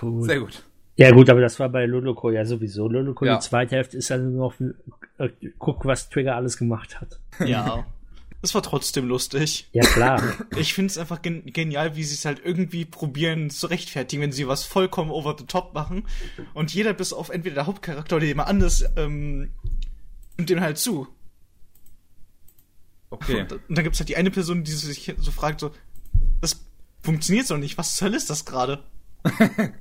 Cool. 0.00 0.24
sehr 0.24 0.40
gut. 0.40 0.62
Ja 0.96 1.10
gut, 1.10 1.28
aber 1.28 1.40
das 1.40 1.58
war 1.58 1.68
bei 1.68 1.84
Luloko 1.86 2.30
ja 2.30 2.44
sowieso. 2.44 2.88
Luloko, 2.88 3.24
Ja. 3.24 3.34
die 3.36 3.40
zweite 3.40 3.76
Hälfte 3.76 3.96
ist 3.96 4.10
dann 4.10 4.32
nur 4.34 4.48
noch, 4.58 4.60
äh, 5.18 5.30
guck, 5.58 5.84
was 5.84 6.08
Trigger 6.08 6.36
alles 6.36 6.56
gemacht 6.56 7.00
hat. 7.00 7.18
Ja. 7.44 7.84
Es 8.42 8.54
war 8.54 8.62
trotzdem 8.62 9.06
lustig. 9.06 9.68
Ja 9.72 9.84
klar. 9.84 10.20
Ich 10.56 10.74
finde 10.74 10.90
es 10.90 10.98
einfach 10.98 11.22
gen 11.22 11.46
genial, 11.46 11.96
wie 11.96 12.04
sie 12.04 12.14
es 12.14 12.24
halt 12.24 12.40
irgendwie 12.44 12.84
probieren 12.84 13.50
zu 13.50 13.68
rechtfertigen, 13.68 14.22
wenn 14.22 14.32
sie 14.32 14.48
was 14.48 14.64
vollkommen 14.64 15.10
over 15.10 15.36
the 15.38 15.46
top 15.46 15.74
machen. 15.74 16.04
Und 16.52 16.74
jeder 16.74 16.92
bis 16.92 17.12
auf 17.12 17.30
entweder 17.30 17.54
der 17.54 17.66
Hauptcharakter 17.66 18.16
oder 18.16 18.26
jemand 18.26 18.48
anderes 18.48 18.84
ähm, 18.96 19.50
nimmt 20.36 20.50
dem 20.50 20.60
halt 20.60 20.78
zu. 20.78 21.08
Okay. 23.10 23.42
Und, 23.42 23.52
und 23.52 23.62
dann 23.68 23.84
gibt's 23.84 24.00
halt 24.00 24.08
die 24.08 24.16
eine 24.16 24.30
Person, 24.30 24.64
die 24.64 24.72
sich 24.72 25.14
so 25.18 25.30
fragt, 25.30 25.60
so, 25.60 25.70
das 26.40 26.64
funktioniert 27.00 27.46
so 27.46 27.56
nicht, 27.56 27.78
was 27.78 27.96
zur 27.96 28.06
Hölle 28.06 28.16
ist 28.16 28.30
das 28.30 28.44
gerade? 28.44 28.82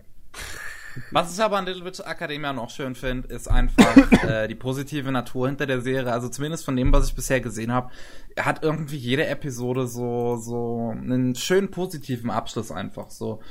Was 1.12 1.34
ich 1.34 1.44
aber 1.44 1.58
an 1.58 1.66
Little 1.66 1.86
Witch 1.86 2.00
Academia 2.00 2.54
noch 2.54 2.70
schön 2.70 2.96
finde, 2.96 3.28
ist 3.28 3.50
einfach 3.50 3.96
äh, 4.24 4.48
die 4.48 4.56
positive 4.56 5.12
Natur 5.12 5.48
hinter 5.48 5.66
der 5.66 5.82
Serie. 5.82 6.12
Also 6.12 6.30
zumindest 6.30 6.66
von 6.66 6.76
dem, 6.76 6.92
was 6.92 7.08
ich 7.08 7.16
bisher 7.16 7.42
gesehen 7.42 7.72
habe, 7.72 7.92
hat 8.40 8.64
irgendwie 8.64 8.98
jede 8.98 9.26
Episode 9.28 9.88
so 9.88 10.38
so 10.38 10.94
einen 10.96 11.36
schönen 11.36 11.72
positiven 11.72 12.30
Abschluss 12.30 12.72
einfach. 12.72 13.10
So 13.10 13.42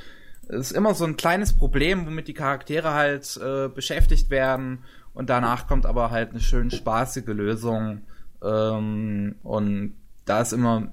es 0.47 0.71
ist 0.71 0.71
immer 0.71 0.93
so 0.93 1.05
ein 1.05 1.17
kleines 1.17 1.53
Problem, 1.53 2.05
womit 2.05 2.27
die 2.27 2.33
Charaktere 2.33 2.93
halt 2.93 3.37
äh, 3.37 3.69
beschäftigt 3.69 4.29
werden 4.29 4.83
und 5.13 5.29
danach 5.29 5.67
kommt 5.67 5.85
aber 5.85 6.11
halt 6.11 6.31
eine 6.31 6.41
schön 6.41 6.71
spaßige 6.71 7.27
Lösung 7.27 8.01
ähm, 8.43 9.35
und 9.43 9.95
da 10.25 10.41
ist 10.41 10.51
immer 10.51 10.91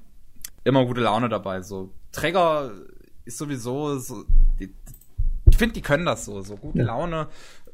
immer 0.64 0.84
gute 0.84 1.00
Laune 1.00 1.28
dabei. 1.28 1.62
So 1.62 1.92
Träger 2.12 2.72
ist 3.24 3.38
sowieso 3.38 3.98
so 3.98 4.24
die, 4.60 4.72
ich 5.58 5.60
finde, 5.60 5.74
die 5.74 5.82
können 5.82 6.06
das 6.06 6.24
so, 6.24 6.40
so 6.40 6.56
gute 6.56 6.78
Ja. 6.78 6.84
Laune 6.84 7.26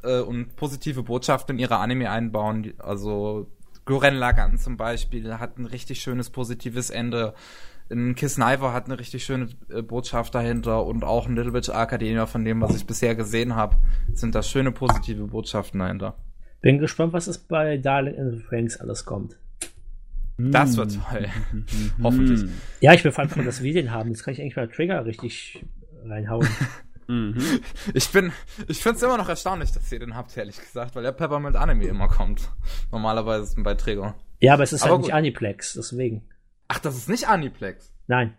äh, 0.03 0.21
und 0.21 0.57
positive 0.57 1.03
Botschaften 1.03 1.57
in 1.57 1.59
ihre 1.59 1.77
Anime 1.77 2.11
einbauen. 2.11 2.63
Die, 2.63 2.75
also 2.79 3.47
Gurren 3.85 4.15
Lagann 4.15 4.57
zum 4.57 4.79
Beispiel 4.79 5.35
hat 5.39 5.59
ein 5.59 5.67
richtig 5.67 6.01
schönes 6.01 6.31
positives 6.31 6.89
Ende. 6.89 7.35
Ein 7.91 8.15
Kiss 8.15 8.37
Knifer 8.37 8.73
hat 8.73 8.87
eine 8.87 8.99
richtig 8.99 9.23
schöne 9.27 9.49
äh, 9.69 9.83
Botschaft 9.83 10.35
dahinter 10.35 10.87
und 10.87 11.05
auch 11.05 11.27
ein 11.27 11.37
Little 11.37 11.53
Witch 11.53 11.69
Academia 11.69 12.25
von 12.25 12.43
dem, 12.43 12.63
was 12.63 12.75
ich 12.75 12.87
bisher 12.87 13.15
gesehen 13.15 13.55
habe, 13.55 13.77
sind 14.15 14.35
da 14.35 14.43
schöne 14.43 14.73
positive 14.73 15.27
Botschaften 15.27 15.81
dahinter. 15.81 16.17
Bin 16.63 16.79
gespannt, 16.79 17.13
was 17.13 17.27
es 17.27 17.37
bei 17.37 17.77
Darling 17.77 18.15
in 18.15 18.31
the 18.31 18.39
Franks 18.39 18.79
alles 18.81 19.05
kommt. 19.05 19.37
Das 20.39 20.79
wird 20.79 20.99
toll. 21.11 21.27
Hoffentlich. 22.03 22.49
Ja, 22.81 22.95
ich 22.95 23.03
bin 23.03 23.13
vor 23.13 23.21
allem 23.21 23.31
froh, 23.31 23.43
dass 23.43 23.63
wir 23.63 23.75
den 23.75 23.91
haben. 23.91 24.09
Jetzt 24.09 24.25
kann 24.25 24.33
ich 24.33 24.41
eigentlich 24.41 24.57
mal 24.57 24.69
Trigger 24.69 25.05
richtig 25.05 25.63
reinhauen. 26.07 26.49
Mhm. 27.07 27.61
Ich 27.95 28.09
bin, 28.11 28.33
ich 28.69 28.83
find's 28.83 29.03
immer 29.03 29.17
noch 29.17 29.29
erstaunlich, 29.29 29.73
dass 29.73 29.91
ihr 29.93 29.99
den 29.99 30.15
habt, 30.17 30.37
ehrlich 30.37 30.59
gesagt, 30.59 30.95
weil 30.97 31.03
der 31.03 31.13
Peppermint 31.13 31.57
Anime 31.57 31.85
immer 31.87 32.09
kommt. 32.09 32.49
Normalerweise 32.93 33.45
ist 33.45 33.59
ein 33.59 33.63
bei 33.63 33.75
Träger. 33.75 34.15
Ja, 34.41 34.55
aber 34.55 34.63
es 34.63 34.73
ist 34.73 34.83
Aber 34.83 34.91
halt 34.93 35.01
gut. 35.03 35.07
nicht 35.07 35.15
Aniplex, 35.15 35.75
deswegen. 35.75 36.29
Ach, 36.69 36.79
das 36.79 36.97
ist 36.97 37.09
nicht 37.09 37.29
Aniplex. 37.29 37.93
Nein. 38.07 38.37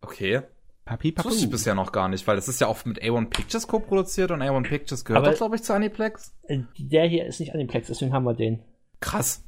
Okay. 0.00 0.42
Papi, 0.84 1.12
Das 1.12 1.22
Papu. 1.24 1.30
wusste 1.34 1.44
ich 1.46 1.50
bisher 1.50 1.74
noch 1.74 1.90
gar 1.90 2.08
nicht, 2.08 2.26
weil 2.28 2.36
das 2.36 2.46
ist 2.48 2.60
ja 2.60 2.68
oft 2.68 2.86
mit 2.86 3.02
A1 3.02 3.28
Pictures 3.30 3.66
co-produziert 3.66 4.30
und 4.30 4.40
A1 4.42 4.62
Pictures 4.68 5.04
gehört 5.04 5.22
Aber- 5.24 5.32
doch, 5.32 5.38
glaube 5.38 5.56
ich, 5.56 5.62
zu 5.64 5.72
Aniplex. 5.74 6.32
Äh, 6.44 6.60
Der 6.78 7.06
hier 7.08 7.26
ist 7.26 7.40
nicht 7.40 7.52
Aniplex, 7.54 7.88
deswegen 7.88 8.12
haben 8.12 8.24
wir 8.24 8.34
den. 8.34 8.62
Krass. 9.00 9.42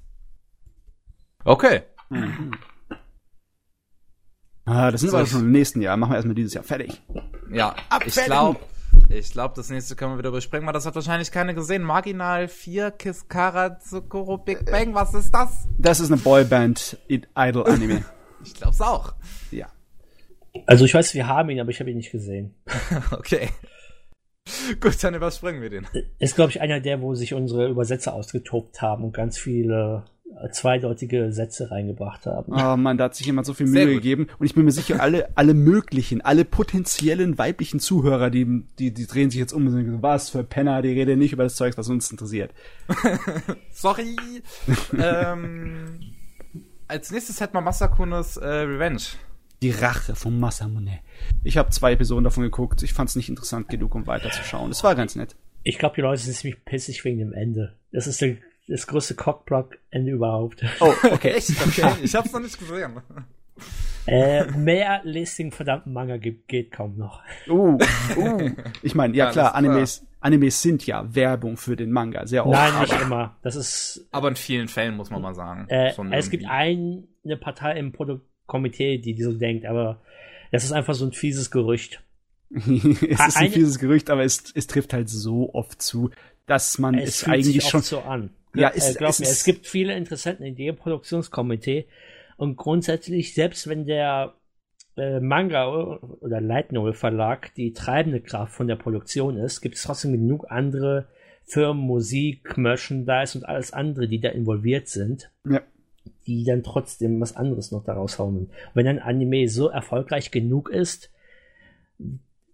Okay. 1.44 1.82
Ah, 4.68 4.90
das 4.90 5.00
sind 5.00 5.10
So, 5.10 5.16
wir 5.16 5.22
ich- 5.24 5.30
schon 5.30 5.40
im 5.42 5.50
nächsten 5.52 5.80
Jahr. 5.80 5.96
Machen 5.96 6.10
wir 6.12 6.16
erstmal 6.16 6.34
dieses 6.34 6.54
Jahr 6.54 6.64
fertig. 6.64 7.00
Ja, 7.50 7.74
ich 7.78 7.92
Abfertigen. 7.92 8.26
glaube, 8.26 8.60
ich 9.08 9.30
glaube, 9.32 9.54
das 9.56 9.70
nächste 9.70 9.96
können 9.96 10.12
wir 10.14 10.18
wieder 10.18 10.28
überspringen, 10.28 10.66
weil 10.66 10.72
das 10.74 10.84
hat 10.86 10.94
wahrscheinlich 10.94 11.30
keine 11.30 11.54
gesehen. 11.54 11.82
Marginal 11.82 12.48
4, 12.48 12.90
Kiskara, 12.90 13.78
Tsukuro, 13.78 14.38
Big 14.38 14.66
Bang, 14.70 14.94
was 14.94 15.14
ist 15.14 15.32
das? 15.34 15.66
Das 15.78 16.00
ist 16.00 16.12
eine 16.12 16.20
Boyband 16.20 16.98
Idol 17.08 17.66
Anime. 17.66 18.04
Ich 18.44 18.54
glaub's 18.54 18.80
auch. 18.80 19.14
ja. 19.50 19.66
Also 20.66 20.84
ich 20.84 20.94
weiß, 20.94 21.12
wir 21.14 21.26
haben 21.26 21.50
ihn, 21.50 21.60
aber 21.60 21.70
ich 21.70 21.80
habe 21.80 21.90
ihn 21.90 21.96
nicht 21.96 22.12
gesehen. 22.12 22.54
Okay. 23.10 23.48
Gut, 24.80 25.02
dann 25.04 25.14
überspringen 25.14 25.60
wir 25.60 25.70
den. 25.70 25.86
Ist, 26.18 26.34
glaube 26.36 26.50
ich, 26.50 26.60
einer 26.60 26.80
der, 26.80 27.02
wo 27.02 27.14
sich 27.14 27.34
unsere 27.34 27.68
Übersetzer 27.68 28.14
ausgetobt 28.14 28.80
haben 28.80 29.04
und 29.04 29.12
ganz 29.12 29.36
viele 29.38 30.04
zweideutige 30.52 31.32
Sätze 31.32 31.70
reingebracht 31.70 32.26
haben. 32.26 32.52
Oh 32.52 32.76
Mann, 32.76 32.98
da 32.98 33.04
hat 33.04 33.14
sich 33.14 33.26
jemand 33.26 33.46
so 33.46 33.54
viel 33.54 33.66
Mühe 33.66 33.86
gegeben. 33.86 34.28
Und 34.38 34.46
ich 34.46 34.54
bin 34.54 34.64
mir 34.64 34.72
sicher, 34.72 35.00
alle, 35.00 35.28
alle 35.36 35.54
möglichen, 35.54 36.20
alle 36.20 36.44
potenziellen 36.44 37.38
weiblichen 37.38 37.80
Zuhörer, 37.80 38.30
die, 38.30 38.64
die, 38.78 38.92
die 38.92 39.06
drehen 39.06 39.30
sich 39.30 39.40
jetzt 39.40 39.52
um 39.52 39.66
und 39.66 39.72
sagen, 39.72 40.02
was 40.02 40.30
für 40.30 40.44
Penner, 40.44 40.82
die 40.82 40.92
reden 40.92 41.18
nicht 41.18 41.32
über 41.32 41.44
das 41.44 41.56
Zeug, 41.56 41.76
was 41.76 41.88
uns 41.88 42.10
interessiert. 42.10 42.52
Sorry. 43.72 44.16
ähm, 44.98 46.00
als 46.86 47.10
nächstes 47.10 47.40
hätten 47.40 47.54
wir 47.54 47.60
Masakunes 47.60 48.36
äh, 48.36 48.46
Revenge. 48.46 49.02
Die 49.60 49.70
Rache 49.70 50.14
von 50.14 50.38
Masamune. 50.38 51.00
Ich 51.42 51.56
habe 51.56 51.70
zwei 51.70 51.92
Episoden 51.92 52.24
davon 52.24 52.44
geguckt. 52.44 52.82
Ich 52.84 52.92
fand 52.92 53.10
es 53.10 53.16
nicht 53.16 53.28
interessant 53.28 53.68
genug, 53.68 53.94
um 53.94 54.06
weiterzuschauen. 54.06 54.70
Es 54.70 54.84
war 54.84 54.94
ganz 54.94 55.16
nett. 55.16 55.34
Ich 55.64 55.78
glaube, 55.78 55.96
die 55.96 56.02
Leute 56.02 56.22
sind 56.22 56.34
ziemlich 56.34 56.64
pissig 56.64 57.04
wegen 57.04 57.18
dem 57.18 57.32
Ende. 57.32 57.74
Das 57.90 58.06
ist 58.06 58.20
der, 58.20 58.36
das 58.68 58.86
größte 58.86 59.14
Cockblock-Ende 59.14 60.12
überhaupt. 60.12 60.64
Oh, 60.80 60.92
okay. 61.10 61.30
Echt? 61.36 61.50
Okay. 61.66 61.90
Ich 62.02 62.14
hab's 62.14 62.32
noch 62.32 62.40
nicht 62.40 62.58
gesehen. 62.58 63.00
äh, 64.06 64.44
mehr 64.52 65.00
lest 65.04 65.38
den 65.38 65.50
verdammten 65.52 65.92
Manga 65.92 66.16
gibt, 66.16 66.48
geht 66.48 66.70
kaum 66.72 66.96
noch. 66.96 67.22
Uh, 67.48 67.78
uh. 68.16 68.50
Ich 68.82 68.94
meine, 68.94 69.14
ja 69.16 69.26
Ja, 69.26 69.32
klar, 69.32 69.46
ist 69.46 69.50
klar. 69.50 69.54
Animes, 69.54 70.06
Animes 70.20 70.62
sind 70.62 70.86
ja 70.86 71.14
Werbung 71.14 71.56
für 71.56 71.76
den 71.76 71.90
Manga, 71.90 72.26
sehr 72.26 72.46
oft. 72.46 72.54
Nein, 72.54 72.80
nicht 72.82 73.00
immer. 73.00 73.36
Das 73.42 73.56
ist 73.56 74.06
Aber 74.12 74.28
in 74.28 74.36
vielen 74.36 74.68
Fällen 74.68 74.96
muss 74.96 75.10
man 75.10 75.22
mal 75.22 75.34
sagen. 75.34 75.68
Äh, 75.68 75.92
Schon 75.94 76.12
es 76.12 76.30
gibt 76.30 76.44
irgendwie. 76.44 77.08
eine 77.24 77.36
Partei 77.36 77.78
im 77.78 77.92
Produktkomitee, 77.92 78.98
die, 78.98 79.14
die 79.14 79.22
so 79.22 79.32
denkt, 79.32 79.66
aber 79.66 80.00
das 80.52 80.64
ist 80.64 80.72
einfach 80.72 80.94
so 80.94 81.04
ein 81.06 81.12
fieses 81.12 81.50
Gerücht. 81.50 82.02
es 82.50 82.62
ist 83.26 83.36
ein 83.36 83.50
fieses 83.50 83.78
Gerücht, 83.78 84.08
aber 84.10 84.24
es, 84.24 84.44
es 84.54 84.66
trifft 84.66 84.92
halt 84.94 85.10
so 85.10 85.52
oft 85.54 85.82
zu, 85.82 86.10
dass 86.46 86.78
man 86.78 86.94
Es 86.94 87.08
es, 87.10 87.18
fühlt 87.24 87.34
eigentlich 87.34 87.46
sich 87.62 87.68
schon. 87.68 87.80
oft 87.80 87.88
so 87.88 88.00
an. 88.00 88.30
Ja, 88.54 88.72
es- 88.74 88.94
äh, 88.94 88.98
glaub 88.98 89.10
es 89.10 89.18
mir, 89.20 89.24
ist- 89.26 89.32
es 89.32 89.44
gibt 89.44 89.66
viele 89.66 89.94
Interessenten 89.96 90.44
in 90.46 90.56
dem 90.56 90.76
Produktionskomitee 90.76 91.86
und 92.36 92.56
grundsätzlich, 92.56 93.34
selbst 93.34 93.68
wenn 93.68 93.84
der 93.86 94.34
äh, 94.96 95.20
Manga 95.20 95.68
oder 96.20 96.40
Light 96.40 96.72
Novel 96.72 96.92
Verlag 96.92 97.54
die 97.54 97.72
treibende 97.72 98.20
Kraft 98.20 98.52
von 98.54 98.66
der 98.66 98.74
Produktion 98.76 99.36
ist, 99.36 99.60
gibt 99.60 99.76
es 99.76 99.82
trotzdem 99.84 100.10
genug 100.12 100.46
andere 100.50 101.06
Firmen, 101.44 101.82
Musik, 101.82 102.58
Merchandise 102.58 103.38
und 103.38 103.44
alles 103.44 103.72
andere, 103.72 104.08
die 104.08 104.18
da 104.20 104.30
involviert 104.30 104.88
sind, 104.88 105.30
Ja. 105.48 105.62
die 106.26 106.42
dann 106.44 106.64
trotzdem 106.64 107.20
was 107.20 107.36
anderes 107.36 107.70
noch 107.70 107.84
daraus 107.84 108.18
hauen. 108.18 108.36
Und 108.36 108.50
wenn 108.74 108.88
ein 108.88 108.98
Anime 108.98 109.48
so 109.48 109.68
erfolgreich 109.68 110.30
genug 110.32 110.68
ist, 110.68 111.10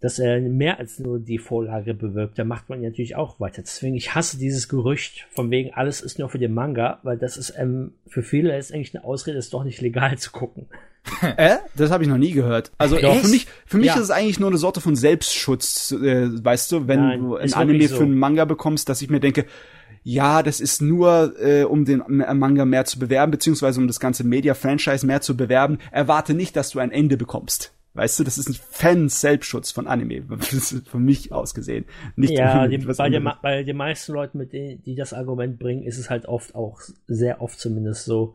dass 0.04 0.18
er 0.18 0.38
mehr 0.40 0.78
als 0.78 0.98
nur 0.98 1.18
die 1.18 1.38
Vorlage 1.38 1.94
bewirbt, 1.94 2.38
da 2.38 2.44
macht 2.44 2.68
man 2.68 2.82
natürlich 2.82 3.16
auch 3.16 3.40
weiter. 3.40 3.62
Deswegen, 3.62 3.96
ich 3.96 4.14
hasse 4.14 4.38
dieses 4.38 4.68
Gerücht, 4.68 5.26
von 5.30 5.50
wegen 5.50 5.72
alles 5.72 6.02
ist 6.02 6.18
nur 6.18 6.28
für 6.28 6.38
den 6.38 6.52
Manga, 6.52 6.98
weil 7.02 7.16
das 7.16 7.36
ist 7.38 7.54
ähm, 7.58 7.92
für 8.06 8.22
viele 8.22 8.56
ist 8.58 8.72
eigentlich 8.72 8.94
eine 8.94 9.04
Ausrede, 9.04 9.38
ist 9.38 9.54
doch 9.54 9.64
nicht 9.64 9.80
legal 9.80 10.18
zu 10.18 10.30
gucken. 10.30 10.66
Äh? 11.36 11.56
Das 11.76 11.90
habe 11.90 12.02
ich 12.02 12.08
noch 12.08 12.16
nie 12.16 12.32
gehört. 12.32 12.70
Also 12.78 12.96
Doch. 12.98 13.14
für 13.16 13.28
mich, 13.28 13.46
für 13.66 13.76
mich 13.76 13.88
Ja. 13.88 13.94
ist 13.94 14.00
es 14.00 14.10
eigentlich 14.10 14.40
nur 14.40 14.48
eine 14.48 14.56
Sorte 14.58 14.80
von 14.80 14.96
Selbstschutz, 14.96 15.92
äh, 15.92 16.28
weißt 16.44 16.72
du, 16.72 16.88
wenn 16.88 17.00
Nein, 17.00 17.20
du 17.20 17.36
ein 17.36 17.52
Anime 17.52 17.88
so. 17.88 17.96
für 17.96 18.02
einen 18.04 18.18
Manga 18.18 18.44
bekommst, 18.46 18.88
dass 18.88 19.02
ich 19.02 19.10
mir 19.10 19.20
denke, 19.20 19.44
ja, 20.02 20.42
das 20.42 20.60
ist 20.60 20.80
nur, 20.82 21.34
äh, 21.40 21.64
um 21.64 21.84
den 21.86 22.00
M- 22.00 22.38
Manga 22.38 22.64
mehr 22.66 22.84
zu 22.86 22.98
bewerben, 22.98 23.30
beziehungsweise 23.32 23.80
um 23.80 23.86
das 23.86 24.00
ganze 24.00 24.24
Media-Franchise 24.24 25.06
mehr 25.06 25.20
zu 25.22 25.36
bewerben. 25.36 25.78
Erwarte 25.90 26.34
nicht, 26.34 26.56
dass 26.56 26.70
du 26.70 26.78
ein 26.78 26.90
Ende 26.90 27.16
bekommst. 27.16 27.72
Weißt 27.96 28.18
du, 28.18 28.24
das 28.24 28.38
ist 28.38 28.48
ein 28.48 28.54
Fans-Selbstschutz 28.54 29.70
von 29.70 29.86
Anime, 29.86 30.22
Das 30.22 30.52
ist 30.72 30.88
von 30.88 31.04
mich 31.04 31.30
aus 31.32 31.54
gesehen. 31.54 31.84
Nicht 32.16 32.32
Ja, 32.32 32.56
unbedingt 32.64 32.82
die, 32.82 32.92
bei, 32.92 33.08
den, 33.08 33.30
bei 33.40 33.72
meisten 33.72 34.12
Leuten, 34.12 34.38
mit 34.38 34.52
denen, 34.52 34.82
die 34.82 34.96
das 34.96 35.12
Argument 35.12 35.58
bringen, 35.60 35.84
ist 35.84 35.98
es 35.98 36.10
halt 36.10 36.26
oft 36.26 36.54
auch, 36.56 36.80
sehr 37.06 37.40
oft 37.40 37.58
zumindest 37.58 38.04
so, 38.04 38.34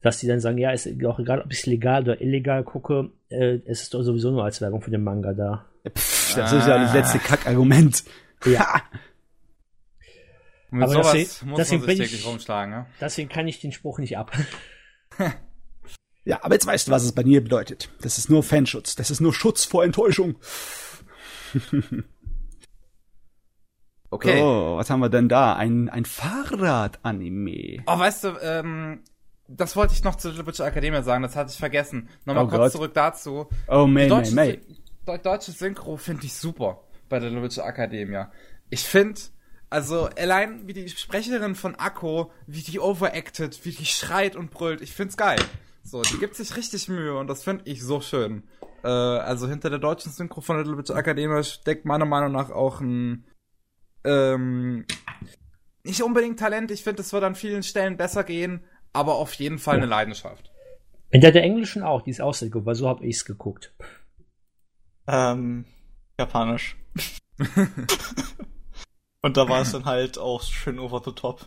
dass 0.00 0.20
die 0.20 0.26
dann 0.26 0.40
sagen, 0.40 0.56
ja, 0.58 0.70
ist 0.70 0.88
auch 1.06 1.18
egal, 1.18 1.42
ob 1.42 1.52
ich 1.52 1.58
es 1.60 1.66
legal 1.66 2.02
oder 2.02 2.20
illegal 2.20 2.64
gucke, 2.64 3.10
äh, 3.28 3.58
es 3.66 3.82
ist 3.82 3.94
doch 3.94 4.02
sowieso 4.02 4.30
nur 4.30 4.44
als 4.44 4.60
Werbung 4.62 4.80
für 4.80 4.90
den 4.90 5.04
Manga 5.04 5.32
da. 5.34 5.66
Pff, 5.86 6.34
das 6.36 6.52
ist 6.52 6.66
ja 6.66 6.78
das 6.78 6.94
letzte 6.94 7.18
Kackargument. 7.18 8.04
Ja. 8.46 8.82
Mit 10.70 10.82
Aber 10.82 10.92
sowas 10.92 11.12
deswegen- 11.12 11.50
muss 11.50 11.56
deswegen 11.58 11.80
man 11.82 11.88
sich 11.88 11.98
täglich 11.98 12.20
ich- 12.20 12.26
rumschlagen, 12.26 12.74
ne? 12.74 12.86
Deswegen 13.00 13.28
kann 13.30 13.48
ich 13.48 13.60
den 13.60 13.72
Spruch 13.72 13.98
nicht 13.98 14.18
ab. 14.18 14.32
Ja, 16.24 16.42
aber 16.42 16.54
jetzt 16.54 16.66
weißt 16.66 16.88
du, 16.88 16.92
was 16.92 17.04
es 17.04 17.12
bei 17.12 17.22
mir 17.24 17.42
bedeutet. 17.42 17.90
Das 18.00 18.16
ist 18.18 18.30
nur 18.30 18.42
Fanschutz. 18.42 18.96
Das 18.96 19.10
ist 19.10 19.20
nur 19.20 19.34
Schutz 19.34 19.64
vor 19.64 19.84
Enttäuschung. 19.84 20.36
Okay. 24.10 24.38
So, 24.38 24.74
was 24.76 24.90
haben 24.90 25.00
wir 25.00 25.08
denn 25.08 25.28
da? 25.28 25.56
Ein, 25.56 25.88
ein 25.88 26.04
Fahrrad-Anime. 26.04 27.82
Oh, 27.86 27.98
weißt 27.98 28.24
du, 28.24 28.28
ähm, 28.42 29.00
das 29.48 29.74
wollte 29.74 29.92
ich 29.92 30.04
noch 30.04 30.14
zur 30.14 30.30
Little 30.30 30.46
Witch 30.46 30.60
Academia 30.60 31.02
sagen, 31.02 31.24
das 31.24 31.34
hatte 31.34 31.50
ich 31.50 31.58
vergessen. 31.58 32.08
Nochmal 32.24 32.44
Oh 32.44 32.48
kurz 32.48 32.60
Gott. 32.60 32.72
zurück 32.72 32.94
dazu. 32.94 33.48
Oh, 33.66 33.86
May, 33.86 34.04
May, 34.04 34.08
deutsche, 34.08 34.34
May. 34.34 34.60
Deu- 35.04 35.18
deutsche 35.18 35.50
Synchro 35.50 35.96
finde 35.96 36.26
ich 36.26 36.34
super 36.34 36.84
bei 37.08 37.18
der 37.18 37.30
Little 37.30 37.42
Witch 37.44 37.58
Academia. 37.58 38.30
Ich 38.70 38.84
finde, 38.84 39.20
also 39.68 40.04
allein 40.16 40.68
wie 40.68 40.74
die 40.74 40.88
Sprecherin 40.88 41.56
von 41.56 41.74
Akko, 41.74 42.30
wie 42.46 42.62
die 42.62 42.78
overacted, 42.78 43.64
wie 43.64 43.72
die 43.72 43.84
schreit 43.86 44.36
und 44.36 44.52
brüllt, 44.52 44.80
ich 44.80 44.92
find's 44.92 45.16
geil. 45.16 45.40
So, 45.84 46.02
die 46.02 46.18
gibt 46.18 46.34
sich 46.34 46.56
richtig 46.56 46.88
Mühe 46.88 47.16
und 47.16 47.28
das 47.28 47.44
finde 47.44 47.64
ich 47.66 47.82
so 47.82 48.00
schön. 48.00 48.44
Äh, 48.82 48.88
also 48.88 49.46
hinter 49.46 49.70
der 49.70 49.78
deutschen 49.78 50.10
Synchro 50.10 50.40
von 50.40 50.56
Little 50.56 50.78
Witch 50.78 50.90
Academia 50.90 51.42
steckt 51.42 51.84
meiner 51.84 52.06
Meinung 52.06 52.32
nach 52.32 52.50
auch 52.50 52.80
ein 52.80 53.26
ähm, 54.04 54.86
nicht 55.84 56.02
unbedingt 56.02 56.38
Talent, 56.38 56.70
ich 56.70 56.82
finde, 56.82 57.02
es 57.02 57.12
wird 57.12 57.24
an 57.24 57.34
vielen 57.34 57.62
Stellen 57.62 57.96
besser 57.96 58.24
gehen, 58.24 58.64
aber 58.92 59.16
auf 59.16 59.34
jeden 59.34 59.58
Fall 59.58 59.76
eine 59.76 59.86
Leidenschaft. 59.86 60.50
In 61.10 61.20
der, 61.20 61.34
Englischen 61.34 61.82
auch, 61.82 62.02
die 62.02 62.10
ist 62.10 62.20
auch 62.20 62.34
sehr 62.34 62.50
gut, 62.50 62.66
weil 62.66 62.74
so 62.74 62.88
habe 62.88 63.04
ich's 63.06 63.24
geguckt. 63.24 63.72
Ähm, 65.06 65.66
Japanisch. 66.18 66.76
Und 69.20 69.36
da 69.36 69.48
war 69.48 69.60
es 69.62 69.72
dann 69.72 69.84
halt 69.84 70.18
auch 70.18 70.42
schön 70.42 70.78
over 70.78 71.02
the 71.04 71.12
top. 71.12 71.46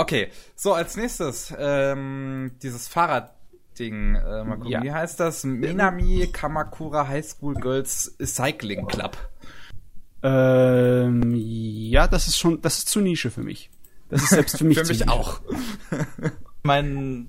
Okay, 0.00 0.28
so 0.56 0.72
als 0.72 0.96
nächstes 0.96 1.52
ähm, 1.58 2.52
dieses 2.62 2.88
Fahrradding, 2.88 4.14
äh, 4.14 4.44
mal 4.44 4.56
gucken, 4.56 4.70
Ja. 4.70 4.82
wie 4.82 4.92
heißt 4.92 5.20
das? 5.20 5.44
Minami 5.44 6.28
Kamakura 6.32 7.06
High 7.08 7.24
School 7.26 7.54
Girls 7.54 8.16
Cycling 8.22 8.86
Club. 8.86 9.16
Ähm, 10.22 11.34
ja, 11.36 12.06
das 12.06 12.28
ist 12.28 12.38
schon, 12.38 12.60
das 12.62 12.78
ist 12.78 12.88
zu 12.88 13.00
Nische 13.00 13.30
für 13.30 13.42
mich. 13.42 13.70
Das 14.08 14.22
ist 14.22 14.30
selbst 14.30 14.58
für 14.58 14.64
mich 14.64 14.78
Für 14.78 14.84
zu 14.84 14.92
mich 14.92 15.00
Nische. 15.00 15.12
auch. 15.12 15.40
Ich 15.92 16.30
meine, 16.64 17.26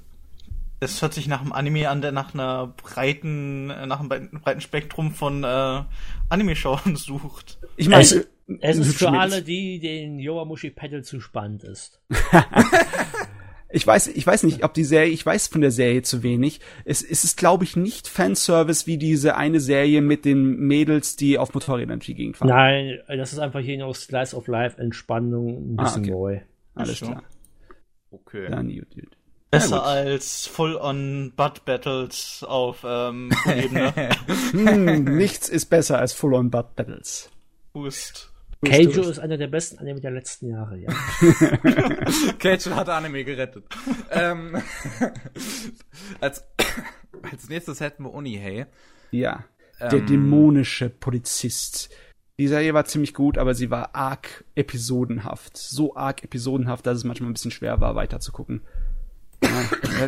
es 0.79 1.01
hört 1.01 1.13
sich 1.13 1.27
nach 1.27 1.41
einem 1.41 1.53
Anime 1.53 1.89
an, 1.89 2.01
der 2.01 2.11
nach 2.11 2.33
einer 2.33 2.67
breiten, 2.67 3.69
äh, 3.69 3.85
nach 3.85 3.99
einem 3.99 4.09
breiten 4.41 4.61
Spektrum 4.61 5.13
von 5.13 5.43
äh, 5.43 5.83
Anime-Schauen 6.29 6.95
sucht. 6.95 7.59
Ich 7.77 7.87
meine, 7.87 8.01
Es- 8.03 8.27
Es 8.59 8.77
ist 8.77 8.97
für 8.97 9.09
alle, 9.11 9.41
die 9.41 9.79
den 9.79 10.19
Yowamushi 10.19 10.71
Pedal 10.71 11.03
zu 11.03 11.19
spannend 11.21 11.63
ist. 11.63 12.01
Ich 13.73 13.87
weiß, 13.87 14.07
ich 14.07 14.27
weiß 14.27 14.43
nicht, 14.43 14.63
ob 14.63 14.73
die 14.73 14.83
Serie, 14.83 15.11
ich 15.11 15.25
weiß 15.25 15.47
von 15.47 15.61
der 15.61 15.71
Serie 15.71 16.01
zu 16.01 16.23
wenig. 16.23 16.59
Es, 16.83 17.01
es 17.01 17.23
ist, 17.23 17.37
glaube 17.37 17.63
ich, 17.63 17.77
nicht 17.77 18.07
Fanservice 18.07 18.85
wie 18.85 18.97
diese 18.97 19.37
eine 19.37 19.61
Serie 19.61 20.01
mit 20.01 20.25
den 20.25 20.57
Mädels, 20.57 21.15
die 21.15 21.37
auf 21.37 21.53
Motorrädern 21.53 21.99
durch 21.99 22.07
die 22.07 22.15
Gegend 22.15 22.37
fahren. 22.37 22.49
Nein, 22.49 22.99
das 23.07 23.31
ist 23.31 23.39
einfach 23.39 23.61
hier 23.61 23.77
noch 23.77 23.95
Slice 23.95 24.35
of 24.35 24.47
Life, 24.47 24.77
Entspannung, 24.77 25.75
ein 25.75 25.79
Ah, 25.79 25.83
bisschen 25.83 26.01
okay. 26.03 26.11
neu. 26.11 26.39
Alles 26.75 26.99
so. 26.99 27.05
klar. 27.07 27.23
Okay. 28.11 28.47
Dann 28.49 28.67
gut, 28.67 28.93
gut. 28.93 29.17
Besser 29.51 29.77
gut. 29.77 29.85
als 29.85 30.47
Full-on 30.47 31.33
Butt 31.35 31.63
Battles 31.65 32.43
auf 32.45 32.85
ähm, 32.85 33.31
Ebene. 33.45 33.93
Hm, 34.51 35.03
nichts 35.17 35.47
ist 35.47 35.67
besser 35.67 35.97
als 35.97 36.11
Full-on 36.11 36.51
Butt 36.51 36.75
Battles. 36.75 37.29
Boost. 37.71 38.30
Keijo 38.63 39.01
ist 39.09 39.19
einer 39.19 39.37
der 39.37 39.47
besten 39.47 39.79
Anime 39.79 40.01
der 40.01 40.11
letzten 40.11 40.47
Jahre, 40.47 40.77
ja. 40.77 40.89
Keiichi 42.39 42.69
hat 42.69 42.89
Anime 42.89 43.23
gerettet. 43.23 43.65
ähm, 44.11 44.61
als, 46.21 46.43
als 47.31 47.49
nächstes 47.49 47.79
hätten 47.79 48.03
wir 48.03 48.13
Unihei. 48.13 48.67
Ja. 49.09 49.45
Der 49.79 49.93
Ähm, 49.93 50.05
dämonische 50.05 50.89
Polizist. 50.89 51.89
Die 52.37 52.47
Serie 52.47 52.73
war 52.75 52.85
ziemlich 52.85 53.15
gut, 53.15 53.39
aber 53.39 53.55
sie 53.55 53.71
war 53.71 53.95
arg 53.95 54.45
episodenhaft. 54.53 55.57
So 55.57 55.95
arg 55.95 56.23
episodenhaft, 56.23 56.85
dass 56.85 56.99
es 56.99 57.03
manchmal 57.03 57.31
ein 57.31 57.33
bisschen 57.33 57.51
schwer 57.51 57.81
war, 57.81 57.95
weiterzugucken. 57.95 58.61
Ja, 59.43 59.49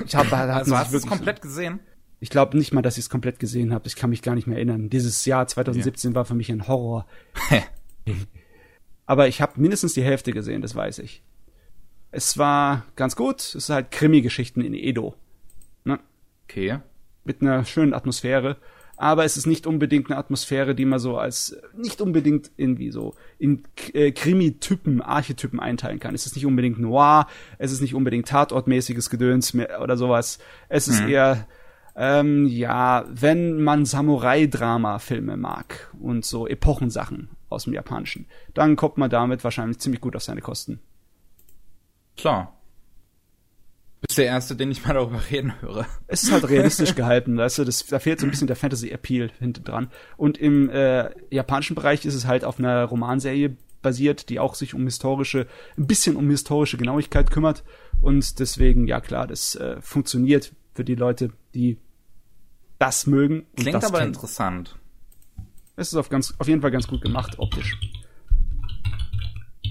ich 0.06 0.16
hab, 0.16 0.30
da 0.30 0.38
hat 0.38 0.50
Also 0.50 0.78
hast 0.78 0.94
du 0.94 0.98
es 0.98 1.08
komplett 1.08 1.42
gesehen? 1.42 1.80
Ich 2.20 2.30
glaube 2.30 2.56
nicht 2.56 2.72
mal, 2.72 2.84
dass 2.84 2.98
ich 2.98 3.06
es 3.06 3.10
komplett 3.10 3.40
gesehen 3.40 3.74
habe. 3.74 3.88
Ich 3.88 3.96
kann 3.96 4.12
mich 4.12 4.22
gar 4.22 4.36
nicht 4.36 4.46
mehr 4.46 4.58
erinnern. 4.58 4.90
Dieses 4.90 5.26
Jahr 5.26 5.48
2017 5.48 6.14
war 6.14 6.24
für 6.24 6.36
mich 6.36 6.52
ein 6.52 6.68
Horror. 6.68 7.08
Aber 9.06 9.28
ich 9.28 9.42
habe 9.42 9.60
mindestens 9.60 9.94
die 9.94 10.04
Hälfte 10.04 10.32
gesehen, 10.32 10.62
das 10.62 10.76
weiß 10.76 11.00
ich. 11.00 11.24
Es 12.12 12.38
war 12.38 12.86
ganz 12.96 13.16
gut. 13.16 13.40
Es 13.40 13.56
ist 13.56 13.70
halt 13.70 13.92
Krimi-Geschichten 13.92 14.62
in 14.62 14.74
Edo. 14.74 15.16
Ne? 15.84 16.00
Okay. 16.46 16.80
Mit 17.24 17.42
einer 17.42 17.66
schönen 17.66 17.94
Atmosphäre. 17.94 18.58
Aber 18.96 19.26
es 19.26 19.38
ist 19.38 19.48
nicht 19.48 19.66
unbedingt 19.66 20.10
eine 20.10 20.20
Atmosphäre, 20.20 20.76
die 20.76 20.86
man 20.86 21.00
so 21.00 21.18
als 21.18 21.58
nicht 21.76 22.00
unbedingt 22.00 22.52
irgendwie 22.58 22.92
so 22.92 23.16
in 23.40 23.64
äh, 23.94 24.12
Krimi-Typen, 24.12 25.02
Archetypen 25.02 25.60
einteilen 25.60 26.00
kann. 26.00 26.14
Es 26.14 26.28
ist 26.28 26.36
nicht 26.36 26.46
unbedingt 26.46 26.80
noir, 26.80 27.28
es 27.58 27.72
ist 27.72 27.82
nicht 27.82 27.96
unbedingt 27.96 28.28
Tatortmäßiges 28.28 29.10
Gedöns 29.10 29.56
oder 29.82 29.98
sowas. 29.98 30.38
Es 30.70 30.88
ist 30.88 31.02
eher 31.02 31.48
ähm, 31.96 32.46
ja, 32.48 33.06
wenn 33.10 33.62
man 33.62 33.86
Samurai-Drama-Filme 33.86 35.38
mag 35.38 35.92
und 36.00 36.26
so 36.26 36.48
Epochensachen 36.48 37.30
aus 37.54 37.66
dem 37.66 37.74
Japanischen, 37.74 38.28
dann 38.54 38.76
kommt 38.76 38.98
man 38.98 39.10
damit 39.10 39.44
wahrscheinlich 39.44 39.80
ziemlich 39.80 40.02
gut 40.02 40.16
auf 40.16 40.24
seine 40.24 40.42
Kosten. 40.42 40.80
Klar. 42.18 42.58
Bist 44.02 44.18
der 44.18 44.26
Erste, 44.26 44.56
den 44.56 44.70
ich 44.70 44.86
mal 44.86 44.94
darüber 44.94 45.22
reden 45.32 45.54
höre. 45.62 45.86
Es 46.08 46.24
ist 46.24 46.32
halt 46.32 46.50
realistisch 46.50 46.96
gehalten, 46.96 47.38
weißt 47.38 47.60
du, 47.60 47.64
das, 47.64 47.86
da 47.86 48.00
fehlt 48.00 48.20
so 48.20 48.28
ein 48.28 48.32
bisschen 48.32 48.48
der 48.48 48.56
Fantasy-Appeal 48.56 49.32
hinten 49.40 49.64
dran. 49.64 49.90
Und 50.18 50.38
im 50.38 50.70
äh, 50.70 51.10
japanischen 51.30 51.76
Bereich 51.76 52.06
ist 52.06 52.16
es 52.16 52.26
halt 52.26 52.44
auf 52.44 52.60
einer 52.60 52.84
Romanserie 52.86 53.56
basiert, 53.82 54.30
die 54.30 54.40
auch 54.40 54.56
sich 54.56 54.74
um 54.74 54.84
historische, 54.84 55.48
ein 55.78 55.88
bisschen 55.88 56.16
um 56.16 56.30
historische 56.30 56.78
Genauigkeit 56.78 57.32
kümmert. 57.32 57.64
Und 58.02 58.40
deswegen, 58.40 58.88
ja 58.88 59.00
klar, 59.00 59.28
das 59.28 59.56
äh, 59.56 59.80
funktioniert 59.82 60.54
für 60.74 60.84
die 60.84 60.96
Leute, 60.96 61.32
die 61.54 61.78
das 62.80 63.08
mögen. 63.08 63.46
Klingt 63.56 63.76
das 63.76 63.86
aber 63.86 64.00
kennen. 64.00 64.14
interessant. 64.14 64.78
Es 65.76 65.88
ist 65.88 65.96
auf, 65.96 66.10
ganz, 66.10 66.34
auf 66.38 66.48
jeden 66.48 66.62
Fall 66.62 66.72
ganz 66.72 66.88
gut 66.88 67.02
gemacht, 67.02 67.40
optisch. 67.40 67.78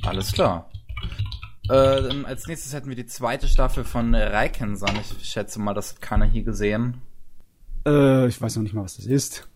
Alles 0.02 0.32
klar. 0.32 0.68
Äh, 1.68 2.24
als 2.24 2.46
nächstes 2.48 2.74
hätten 2.74 2.88
wir 2.88 2.96
die 2.96 3.06
zweite 3.06 3.46
Staffel 3.46 3.84
von 3.84 4.14
äh, 4.14 4.24
Raikensan. 4.24 4.96
Ich 4.96 5.28
schätze 5.28 5.60
mal, 5.60 5.74
das 5.74 5.94
hat 5.94 6.02
keiner 6.02 6.24
hier 6.24 6.42
gesehen. 6.42 7.00
Äh, 7.86 8.26
ich 8.26 8.40
weiß 8.40 8.56
noch 8.56 8.64
nicht 8.64 8.74
mal, 8.74 8.82
was 8.82 8.96
das 8.96 9.06
ist. 9.06 9.48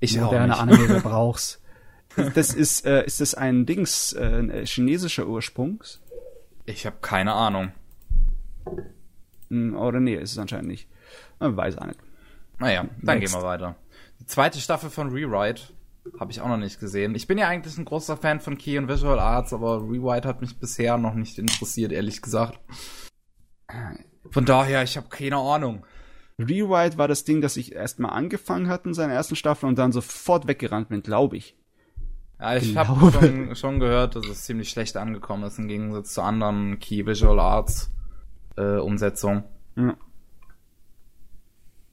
Ich 0.00 0.18
Moderne 0.18 0.56
Anime, 0.56 0.88
wer 0.88 1.00
braucht's? 1.02 1.60
Das 2.34 2.54
ist, 2.54 2.86
äh, 2.86 3.04
ist 3.04 3.20
das 3.20 3.34
ein 3.34 3.66
Dings, 3.66 4.14
äh, 4.14 4.24
ein 4.24 4.50
äh, 4.50 4.66
chinesischer 4.66 5.26
Ursprungs? 5.26 6.00
Ich 6.64 6.86
habe 6.86 6.96
keine 7.02 7.34
Ahnung. 7.34 7.72
Hm, 9.50 9.76
Oder 9.76 10.00
nee, 10.00 10.14
ist 10.14 10.32
es 10.32 10.38
anscheinend 10.38 10.68
nicht. 10.68 10.88
Man 11.38 11.56
weiß 11.56 11.76
auch 11.76 11.86
nicht. 11.86 12.00
Naja, 12.58 12.86
dann 13.02 13.18
Next. 13.18 13.32
gehen 13.34 13.42
wir 13.42 13.46
weiter. 13.46 13.76
Die 14.20 14.26
zweite 14.26 14.60
Staffel 14.60 14.90
von 14.90 15.10
Rewrite 15.10 15.62
habe 16.18 16.30
ich 16.30 16.40
auch 16.40 16.48
noch 16.48 16.56
nicht 16.56 16.80
gesehen. 16.80 17.14
Ich 17.14 17.26
bin 17.26 17.38
ja 17.38 17.48
eigentlich 17.48 17.76
ein 17.78 17.84
großer 17.84 18.16
Fan 18.16 18.40
von 18.40 18.58
Key 18.58 18.78
und 18.78 18.88
Visual 18.88 19.18
Arts, 19.18 19.52
aber 19.52 19.82
Rewrite 19.82 20.28
hat 20.28 20.40
mich 20.40 20.58
bisher 20.58 20.98
noch 20.98 21.14
nicht 21.14 21.38
interessiert, 21.38 21.92
ehrlich 21.92 22.22
gesagt. 22.22 22.60
Von 24.30 24.44
daher, 24.44 24.82
ich 24.82 24.96
habe 24.96 25.08
keine 25.08 25.36
Ahnung. 25.36 25.84
Rewrite 26.38 26.98
war 26.98 27.08
das 27.08 27.24
Ding, 27.24 27.40
das 27.40 27.56
ich 27.56 27.72
erstmal 27.72 28.12
angefangen 28.12 28.68
hatte 28.68 28.88
in 28.88 28.94
seiner 28.94 29.14
ersten 29.14 29.36
Staffel 29.36 29.66
und 29.66 29.78
dann 29.78 29.92
sofort 29.92 30.46
weggerannt 30.46 30.88
bin, 30.88 31.02
glaube 31.02 31.36
ich. 31.36 31.56
Ja, 32.38 32.56
ich 32.56 32.76
habe 32.76 33.10
schon, 33.12 33.56
schon 33.56 33.80
gehört, 33.80 34.14
dass 34.14 34.26
es 34.26 34.44
ziemlich 34.44 34.68
schlecht 34.68 34.96
angekommen 34.98 35.44
ist 35.44 35.58
im 35.58 35.68
Gegensatz 35.68 36.12
zu 36.12 36.22
anderen 36.22 36.78
Key 36.78 37.06
Visual 37.06 37.40
Arts 37.40 37.90
äh, 38.56 38.76
Umsetzungen. 38.76 39.44
Ja. 39.76 39.96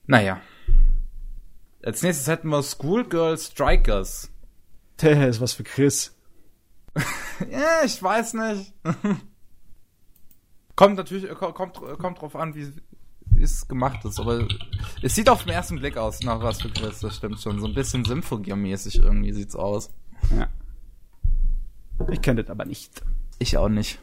Naja. 0.05 0.41
Als 1.83 2.01
nächstes 2.01 2.27
hätten 2.27 2.49
wir 2.49 2.63
Schoolgirl 2.63 3.37
Strikers. 3.37 4.31
Der 5.01 5.27
ist 5.29 5.41
was 5.41 5.53
für 5.53 5.63
Chris. 5.63 6.15
Ja, 7.49 7.83
ich 7.83 8.01
weiß 8.01 8.35
nicht. 8.35 8.73
kommt 10.75 10.95
natürlich, 10.95 11.29
äh, 11.29 11.33
kommt, 11.33 11.55
kommt, 11.55 11.73
kommt 11.97 12.21
drauf 12.21 12.35
an, 12.35 12.53
wie 12.53 12.71
es 13.41 13.67
gemacht 13.67 14.05
ist, 14.05 14.19
aber 14.19 14.47
es 15.01 15.15
sieht 15.15 15.27
auf 15.27 15.43
den 15.43 15.51
ersten 15.51 15.79
Blick 15.79 15.97
aus 15.97 16.21
nach 16.21 16.41
was 16.41 16.61
für 16.61 16.69
Chris, 16.69 16.99
das 16.99 17.15
stimmt 17.15 17.41
schon. 17.41 17.59
So 17.59 17.65
ein 17.65 17.73
bisschen 17.73 18.05
Symphogear-mäßig 18.05 19.01
irgendwie 19.01 19.33
sieht's 19.33 19.55
aus. 19.55 19.89
Ja. 20.29 20.47
Ich 22.11 22.21
kenne 22.21 22.43
das 22.43 22.51
aber 22.51 22.65
nicht. 22.65 23.01
Ich 23.39 23.57
auch 23.57 23.69
nicht. 23.69 23.99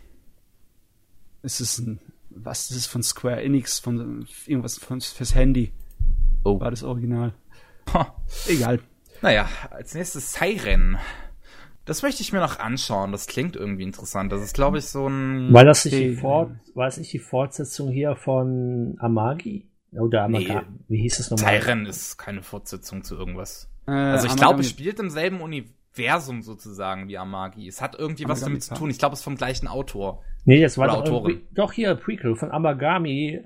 Es 1.42 1.60
ist 1.60 1.78
ein, 1.78 2.00
was 2.30 2.70
ist 2.70 2.76
es 2.76 2.86
von 2.86 3.04
Square 3.04 3.42
Enix, 3.42 3.78
von 3.78 4.26
irgendwas 4.46 4.76
von, 4.78 5.00
fürs 5.00 5.34
Handy. 5.36 5.72
Oh. 6.44 6.58
War 6.60 6.70
das 6.70 6.82
Original. 6.82 7.32
Egal. 8.48 8.80
Naja, 9.22 9.48
als 9.70 9.94
nächstes 9.94 10.32
Siren. 10.32 10.98
Das 11.84 12.02
möchte 12.02 12.22
ich 12.22 12.32
mir 12.32 12.40
noch 12.40 12.58
anschauen. 12.58 13.10
Das 13.12 13.26
klingt 13.26 13.56
irgendwie 13.56 13.82
interessant. 13.82 14.30
Das 14.32 14.42
ist, 14.42 14.54
glaube 14.54 14.78
ich, 14.78 14.86
so 14.86 15.08
ein. 15.08 15.52
War 15.52 15.64
das 15.64 15.84
nicht 15.84 15.96
die. 15.96 16.14
Fort 16.14 16.52
war 16.74 16.86
das 16.86 16.98
nicht 16.98 17.12
die 17.12 17.18
Fortsetzung 17.18 17.90
hier 17.90 18.14
von 18.16 18.96
Amagi? 19.00 19.68
Oder 19.92 20.24
Amaga? 20.24 20.62
Wie 20.88 20.98
hieß 21.00 21.18
es 21.18 21.30
nochmal? 21.30 21.60
Siren 21.60 21.86
ist 21.86 22.16
keine 22.16 22.42
Fortsetzung 22.42 23.02
zu 23.02 23.16
irgendwas. 23.16 23.68
Äh, 23.88 23.90
Also 23.92 24.28
ich 24.28 24.36
glaube, 24.36 24.60
es 24.60 24.70
spielt 24.70 25.00
im 25.00 25.10
selben 25.10 25.40
Universum 25.40 26.42
sozusagen 26.42 27.08
wie 27.08 27.18
Amagi. 27.18 27.66
Es 27.66 27.82
hat 27.82 27.98
irgendwie 27.98 28.24
was 28.24 28.38
Amagami 28.42 28.50
damit 28.60 28.62
zu 28.62 28.74
tun. 28.74 28.90
Ich 28.90 28.98
glaube, 28.98 29.14
es 29.14 29.20
ist 29.20 29.24
vom 29.24 29.36
gleichen 29.36 29.66
Autor. 29.66 30.22
Nee, 30.44 30.62
das 30.62 30.78
war 30.78 30.84
Oder 30.86 31.02
doch, 31.02 31.12
Autorin. 31.12 31.40
doch 31.50 31.72
hier 31.72 31.94
Prequel 31.96 32.36
von 32.36 32.52
Amagami 32.52 33.42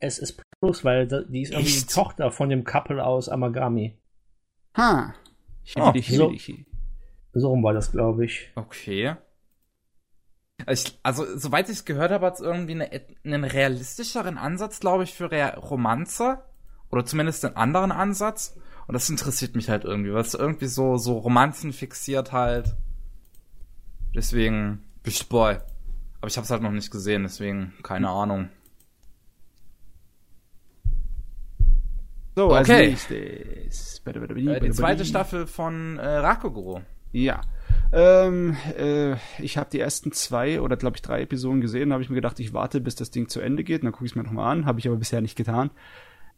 SS 0.00 0.36
Plus, 0.60 0.84
weil 0.84 1.06
die 1.06 1.42
ist 1.42 1.52
irgendwie 1.52 1.70
Echt? 1.70 1.90
die 1.90 1.94
Tochter 1.94 2.30
von 2.30 2.48
dem 2.48 2.64
Couple 2.64 3.04
aus 3.04 3.28
Amagami. 3.28 3.98
Ha. 4.76 5.14
Oh, 5.76 5.92
Hibidi, 5.92 6.16
so. 6.16 6.30
hibidi. 6.30 6.66
So 7.32 7.48
rum 7.48 7.62
war 7.62 7.74
das, 7.74 7.92
glaube 7.92 8.24
ich. 8.24 8.50
Okay. 8.54 9.14
Also, 10.66 10.88
ich, 10.88 10.98
also 11.02 11.38
soweit 11.38 11.68
ich 11.68 11.76
es 11.76 11.84
gehört 11.84 12.10
habe, 12.10 12.26
hat 12.26 12.34
es 12.34 12.40
irgendwie 12.40 12.72
eine, 12.72 12.90
einen 13.24 13.44
realistischeren 13.44 14.38
Ansatz, 14.38 14.80
glaube 14.80 15.04
ich, 15.04 15.14
für 15.14 15.30
Re 15.30 15.56
Romanze. 15.56 16.42
Oder 16.90 17.04
zumindest 17.04 17.44
einen 17.44 17.56
anderen 17.56 17.92
Ansatz. 17.92 18.56
Und 18.86 18.94
das 18.94 19.10
interessiert 19.10 19.54
mich 19.54 19.68
halt 19.68 19.84
irgendwie, 19.84 20.12
weil 20.12 20.22
es 20.22 20.34
irgendwie 20.34 20.66
so, 20.66 20.96
so 20.96 21.18
Romanzen 21.18 21.72
fixiert 21.72 22.32
halt. 22.32 22.74
Deswegen, 24.14 24.82
Bist 25.02 25.28
Boy. 25.28 25.58
Aber 26.20 26.28
ich 26.28 26.36
habe 26.36 26.44
es 26.44 26.50
halt 26.50 26.62
noch 26.62 26.72
nicht 26.72 26.90
gesehen, 26.90 27.22
deswegen 27.22 27.74
keine 27.82 28.08
Ahnung. 28.08 28.48
So, 32.38 32.52
als 32.52 32.70
Okay. 32.70 32.90
nächstes. 32.90 34.00
Äh, 34.06 34.60
die 34.60 34.70
zweite 34.70 35.04
Staffel 35.04 35.48
von 35.48 35.98
äh, 35.98 36.06
Rakogoro. 36.06 36.82
Ja. 37.10 37.40
Ähm, 37.92 38.56
äh, 38.78 39.16
ich 39.42 39.58
habe 39.58 39.70
die 39.72 39.80
ersten 39.80 40.12
zwei 40.12 40.60
oder 40.60 40.76
glaube 40.76 40.96
ich 40.96 41.02
drei 41.02 41.22
Episoden 41.22 41.60
gesehen. 41.60 41.88
Da 41.88 41.94
habe 41.94 42.04
ich 42.04 42.10
mir 42.10 42.14
gedacht, 42.14 42.38
ich 42.38 42.52
warte, 42.52 42.80
bis 42.80 42.94
das 42.94 43.10
Ding 43.10 43.28
zu 43.28 43.40
Ende 43.40 43.64
geht. 43.64 43.80
Und 43.82 43.86
dann 43.86 43.92
gucke 43.92 44.04
ich 44.04 44.12
es 44.12 44.14
mir 44.14 44.22
nochmal 44.22 44.52
an. 44.52 44.66
Habe 44.66 44.78
ich 44.78 44.86
aber 44.86 44.98
bisher 44.98 45.20
nicht 45.20 45.34
getan. 45.34 45.70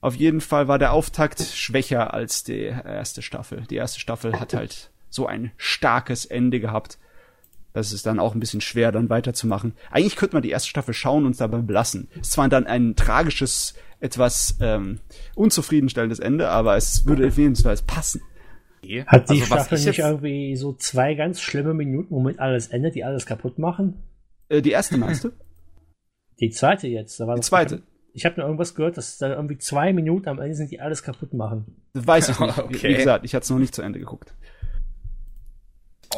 Auf 0.01 0.15
jeden 0.15 0.41
Fall 0.41 0.69
war 0.69 0.79
der 0.79 0.95
Auftakt 0.95 1.43
schwächer 1.43 2.15
als 2.15 2.45
die 2.45 2.63
erste 2.63 3.21
Staffel. 3.21 3.65
Die 3.69 3.77
erste 3.77 4.01
Staffel 4.01 4.41
hat 4.41 4.55
halt 4.55 4.89
so 5.11 5.27
ein 5.27 5.53
starkes 5.59 6.25
Ende 6.25 6.61
gehabt. 6.61 6.97
Das 7.75 7.93
ist 7.93 8.07
dann 8.07 8.19
auch 8.19 8.35
ein 8.35 8.41
bisschen 8.41 8.63
schwer, 8.63 8.91
dann 8.91 9.11
weiterzumachen. 9.11 9.75
Eigentlich 9.91 10.17
könnte 10.17 10.35
man 10.35 10.43
die 10.43 10.51
erste 10.51 10.71
Staffel 10.71 10.95
schauen 10.95 11.27
und 11.27 11.33
es 11.33 11.37
dabei 11.39 11.59
belassen. 11.59 12.09
Es 12.21 12.31
zwar 12.31 12.49
dann 12.49 12.67
ein 12.67 12.97
tragisches, 12.97 13.75
etwas 14.01 14.57
ähm, 14.61 14.99
unzufriedenstellendes 15.35 16.19
Ende, 16.19 16.49
aber 16.49 16.77
es 16.77 17.07
würde 17.07 17.27
auf 17.29 17.37
jeden 17.39 17.57
Fall 17.57 17.77
passen. 17.87 18.23
Hat 19.07 19.29
die 19.29 19.41
Also, 19.41 19.43
was 19.43 19.47
Staffel 19.47 19.79
ich 19.79 19.87
nicht 19.87 19.97
jetzt- 19.99 20.07
irgendwie 20.07 20.57
so 20.57 20.73
zwei 20.73 21.15
ganz 21.15 21.41
schlimme 21.41 21.75
Minuten, 21.75 22.15
womit 22.15 22.39
alles 22.39 22.69
endet, 22.69 22.95
die 22.95 23.05
alles 23.05 23.27
kaputt 23.27 23.59
machen? 23.59 24.03
Äh, 24.49 24.63
die 24.63 24.71
erste 24.71 24.97
meinst 24.97 25.25
du? 25.25 25.31
Die 26.41 26.49
zweite 26.49 26.89
jetzt. 26.89 27.21
Da 27.21 27.27
war 27.27 27.35
Die 27.35 27.43
zweite. 27.43 27.83
Ich 28.15 28.25
habe 28.25 28.41
noch 28.41 28.47
irgendwas 28.47 28.75
gehört, 28.75 28.97
dass 28.97 29.19
da 29.19 29.29
irgendwie 29.35 29.59
zwei 29.59 29.93
Minuten 29.93 30.27
am 30.31 30.41
Ende 30.41 30.55
sind, 30.55 30.71
die 30.71 30.81
alles 30.81 31.03
kaputt 31.03 31.35
machen. 31.35 31.77
Weiß 31.93 32.31
ich 32.31 32.41
nicht. 32.41 32.59
Okay. 32.65 32.89
Wie 32.89 32.95
gesagt, 32.97 33.27
ich 33.27 33.35
hatte 33.35 33.45
es 33.45 33.51
noch 33.51 33.59
nicht 33.59 33.75
zu 33.75 33.83
Ende 33.83 33.99
geguckt. 33.99 34.35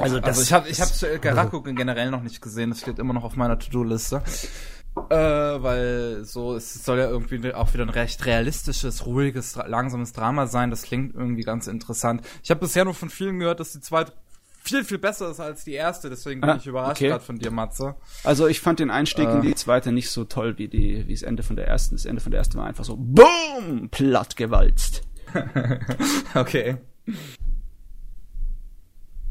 Also, 0.00 0.18
das- 0.20 0.28
also 0.38 0.42
ich 0.42 0.52
habe 0.52 0.68
ich 0.68 0.80
hab 0.80 0.88
äh, 1.02 1.18
Garaku 1.18 1.62
generell 1.62 2.10
noch 2.10 2.22
nicht 2.22 2.40
gesehen, 2.40 2.70
das 2.70 2.80
steht 2.80 2.98
immer 2.98 3.12
noch 3.12 3.24
auf 3.24 3.36
meiner 3.36 3.58
To-Do-Liste. 3.58 4.22
Äh, 5.08 5.14
weil 5.16 6.24
so, 6.24 6.54
es 6.54 6.84
soll 6.84 6.98
ja 6.98 7.08
irgendwie 7.08 7.54
auch 7.54 7.72
wieder 7.72 7.84
ein 7.84 7.88
recht 7.90 8.24
realistisches, 8.26 9.06
ruhiges, 9.06 9.56
langsames 9.56 10.12
Drama 10.12 10.46
sein. 10.46 10.70
Das 10.70 10.82
klingt 10.82 11.14
irgendwie 11.14 11.42
ganz 11.44 11.66
interessant. 11.66 12.20
Ich 12.42 12.50
habe 12.50 12.60
bisher 12.60 12.84
nur 12.84 12.92
von 12.94 13.08
vielen 13.08 13.38
gehört, 13.38 13.58
dass 13.60 13.72
die 13.72 13.80
zweite 13.80 14.12
viel, 14.64 14.84
viel 14.84 14.98
besser 14.98 15.30
ist 15.30 15.40
als 15.40 15.64
die 15.64 15.72
erste, 15.72 16.08
deswegen 16.08 16.40
bin 16.42 16.50
Ah, 16.50 16.56
ich 16.56 16.66
überrascht 16.66 17.00
okay. 17.00 17.08
gerade 17.08 17.24
von 17.24 17.36
dir, 17.38 17.50
Matze. 17.50 17.96
Also 18.22 18.46
ich 18.46 18.60
fand 18.60 18.78
den 18.80 18.90
Einstieg 18.90 19.26
Äh. 19.28 19.32
in 19.32 19.40
die 19.42 19.54
zweite 19.54 19.92
nicht 19.92 20.10
so 20.10 20.24
toll 20.24 20.56
wie 20.58 20.68
die 20.68 21.08
wie 21.08 21.12
das 21.14 21.22
Ende 21.22 21.42
von 21.42 21.56
der 21.56 21.66
ersten. 21.66 21.96
Das 21.96 22.04
Ende 22.04 22.20
von 22.20 22.30
der 22.30 22.38
ersten 22.38 22.58
war 22.58 22.66
einfach 22.66 22.84
so 22.84 22.96
BOOM! 22.98 23.88
Platt 23.90 24.36
gewalzt. 24.36 25.02
Okay. 26.34 26.76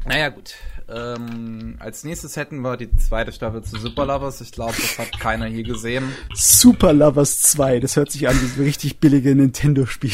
Naja, 0.06 0.28
gut. 0.30 0.54
Ähm, 0.88 1.76
als 1.78 2.04
nächstes 2.04 2.36
hätten 2.36 2.60
wir 2.60 2.76
die 2.76 2.94
zweite 2.96 3.32
Staffel 3.32 3.62
zu 3.62 3.78
Super 3.78 4.06
Lovers. 4.06 4.40
Ich 4.40 4.52
glaube, 4.52 4.74
das 4.76 4.98
hat 4.98 5.18
keiner 5.18 5.46
hier 5.46 5.62
gesehen. 5.62 6.04
Super 6.34 6.92
Lovers 6.92 7.40
2, 7.42 7.80
das 7.80 7.96
hört 7.96 8.10
sich 8.10 8.28
an 8.28 8.40
wie 8.40 8.46
so 8.46 8.60
ein 8.60 8.64
richtig 8.64 9.00
billige 9.00 9.34
Nintendo-Spiel. 9.34 10.12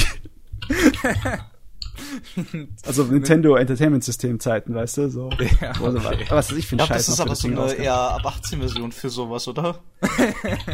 also 2.86 3.05
Nintendo 3.05 3.57
Entertainment 3.57 4.05
System 4.05 4.39
Zeiten, 4.41 4.74
weißt 4.74 4.99
du, 4.99 5.09
so. 5.09 5.30
Ja, 5.61 5.72
Also, 5.82 5.99
okay. 5.99 6.24
Was 6.28 6.51
weiß 6.51 6.59
ich 6.59 6.72
ein 6.72 6.78
glaube, 6.78 6.95
das 6.95 7.09
ist 7.09 7.20
aber 7.20 7.34
so 7.34 7.49
Ding 7.49 7.59
eine 7.59 7.72
eher 7.72 7.95
ab 7.95 8.24
18 8.24 8.61
Version 8.61 8.93
für 8.93 9.09
sowas, 9.09 9.49
oder? 9.49 9.80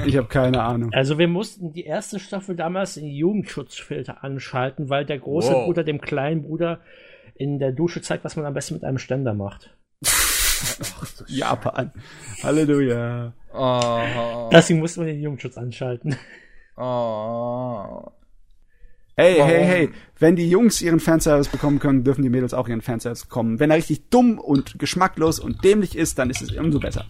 Ich 0.06 0.16
habe 0.16 0.28
keine 0.28 0.62
Ahnung. 0.62 0.92
Also 0.92 1.18
wir 1.18 1.28
mussten 1.28 1.72
die 1.72 1.84
erste 1.84 2.18
Staffel 2.18 2.56
damals 2.56 2.94
den 2.94 3.06
Jugendschutzfilter 3.06 4.22
anschalten, 4.22 4.90
weil 4.90 5.06
der 5.06 5.18
große 5.18 5.52
Wow. 5.52 5.66
Bruder 5.66 5.84
dem 5.84 6.00
kleinen 6.00 6.42
Bruder 6.42 6.80
in 7.35 7.59
der 7.59 7.72
Dusche 7.72 8.01
zeigt, 8.03 8.24
was 8.24 8.37
man 8.37 8.47
am 8.47 8.55
besten 8.55 8.74
mit 8.74 8.85
einem 8.85 8.99
Ständer 8.99 9.35
macht. 9.35 9.76
Japan. 11.26 11.93
Halleluja. 12.43 13.32
Oh, 13.53 14.49
Deswegen 14.53 14.80
musste 14.80 15.01
man 15.01 15.09
den 15.09 15.20
Jugendschutz 15.20 15.57
anschalten. 15.57 16.16
oh. 16.76 18.03
Hey, 19.17 19.37
Warum? 19.38 19.49
hey, 19.50 19.64
hey, 19.64 19.91
wenn 20.18 20.34
die 20.34 20.50
Jungs 20.50 20.83
ihren 20.83 20.99
Fanservice 20.99 21.49
bekommen 21.49 21.79
können, 21.79 22.03
dürfen 22.03 22.22
die 22.22 22.30
Mädels 22.30 22.53
auch 22.53 22.67
ihren 22.67 22.83
Fanservice 22.83 23.26
bekommen. 23.26 23.61
Wenn 23.61 23.71
er 23.71 23.76
richtig 23.76 24.11
dumm 24.11 24.41
und 24.41 24.76
geschmacklos 24.80 25.38
und 25.38 25.63
dämlich 25.63 25.96
ist, 25.96 26.18
dann 26.18 26.30
ist 26.30 26.42
es 26.42 26.50
umso 26.57 26.80
besser. 26.80 27.04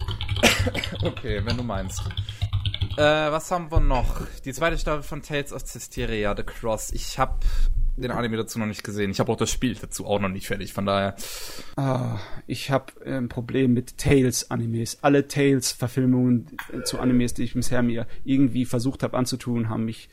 Okay, 1.01 1.41
wenn 1.43 1.57
du 1.57 1.63
meinst. 1.63 2.01
Äh, 2.97 3.01
was 3.01 3.49
haben 3.49 3.71
wir 3.71 3.79
noch? 3.79 4.21
Die 4.45 4.53
zweite 4.53 4.77
Staffel 4.77 5.01
von 5.01 5.23
Tales 5.23 5.51
of 5.51 5.63
Cestiria, 5.65 6.35
The 6.37 6.43
Cross. 6.43 6.91
Ich 6.93 7.17
habe 7.17 7.39
den 7.97 8.11
Anime 8.11 8.37
dazu 8.37 8.59
noch 8.59 8.65
nicht 8.65 8.83
gesehen. 8.83 9.11
Ich 9.11 9.19
habe 9.19 9.31
auch 9.31 9.37
das 9.37 9.49
Spiel 9.49 9.75
dazu 9.75 10.05
auch 10.05 10.19
noch 10.19 10.29
nicht 10.29 10.47
fertig. 10.47 10.73
Von 10.73 10.85
daher. 10.85 11.15
Ah, 11.77 12.19
ich 12.45 12.71
habe 12.71 12.93
ein 13.05 13.29
Problem 13.29 13.73
mit 13.73 13.97
Tales-Animes. 13.97 14.99
Alle 15.01 15.27
Tales-Verfilmungen 15.27 16.47
äh, 16.73 16.83
zu 16.83 16.99
Animes, 16.99 17.33
die 17.33 17.43
ich 17.43 17.53
bisher 17.53 17.81
mir 17.83 18.07
irgendwie 18.23 18.65
versucht 18.65 19.03
habe 19.03 19.17
anzutun, 19.17 19.69
haben 19.69 19.85
mich 19.85 20.09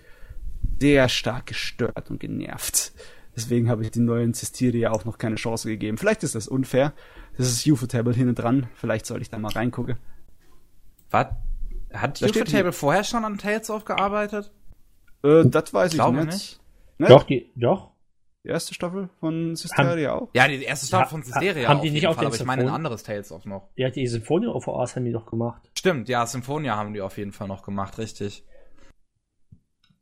sehr 0.80 1.08
stark 1.08 1.46
gestört 1.46 2.10
und 2.10 2.20
genervt. 2.20 2.92
Deswegen 3.34 3.68
habe 3.68 3.82
ich 3.82 3.90
den 3.90 4.04
neuen 4.04 4.34
Cestiria 4.34 4.90
auch 4.90 5.04
noch 5.04 5.18
keine 5.18 5.36
Chance 5.36 5.68
gegeben. 5.68 5.96
Vielleicht 5.96 6.22
ist 6.22 6.34
das 6.34 6.48
unfair. 6.48 6.92
Das 7.36 7.48
ist 7.48 7.66
Ufotable 7.66 8.12
hinten 8.12 8.34
dran. 8.34 8.68
Vielleicht 8.74 9.06
soll 9.06 9.22
ich 9.22 9.30
da 9.30 9.38
mal 9.38 9.52
reingucken. 9.52 9.96
Was? 11.10 11.28
Hat 11.92 12.18
steht 12.18 12.36
Ufotable 12.36 12.72
vorher 12.72 13.04
schon 13.04 13.24
an 13.24 13.38
Tales 13.38 13.70
aufgearbeitet? 13.70 14.52
Äh, 15.22 15.44
das 15.46 15.72
weiß 15.72 15.92
ich 15.92 15.98
Glaube 15.98 16.24
nicht. 16.24 16.32
nicht. 16.32 16.60
Ne? 17.02 17.08
Doch, 17.08 17.24
die, 17.24 17.50
doch. 17.56 17.90
Die 18.44 18.48
erste 18.48 18.74
Staffel 18.74 19.08
von 19.20 19.54
Cestiria 19.56 20.14
auch. 20.14 20.28
Ja, 20.34 20.48
die 20.48 20.62
erste 20.62 20.86
Staffel 20.86 21.04
Ha- 21.06 21.08
von 21.10 21.22
Cestiria 21.22 21.68
haben 21.68 21.76
auf 21.78 21.82
die 21.82 21.90
nicht 21.90 22.02
jeden 22.02 22.06
auf 22.10 22.16
Fall, 22.16 22.24
den 22.24 22.26
aber 22.28 22.36
ich 22.36 22.44
meine 22.44 22.62
ein 22.62 22.68
anderes 22.68 23.02
Tales 23.02 23.30
of 23.32 23.44
noch. 23.44 23.68
Ja, 23.76 23.90
die 23.90 24.06
Symphonie 24.06 24.46
OVAs 24.48 24.96
haben 24.96 25.04
die 25.04 25.12
doch 25.12 25.26
gemacht. 25.26 25.62
Stimmt, 25.78 26.08
ja, 26.08 26.26
Symphonia 26.26 26.76
haben 26.76 26.92
die 26.94 27.00
auf 27.00 27.18
jeden 27.18 27.32
Fall 27.32 27.46
noch 27.48 27.62
gemacht, 27.62 27.98
richtig. 27.98 28.44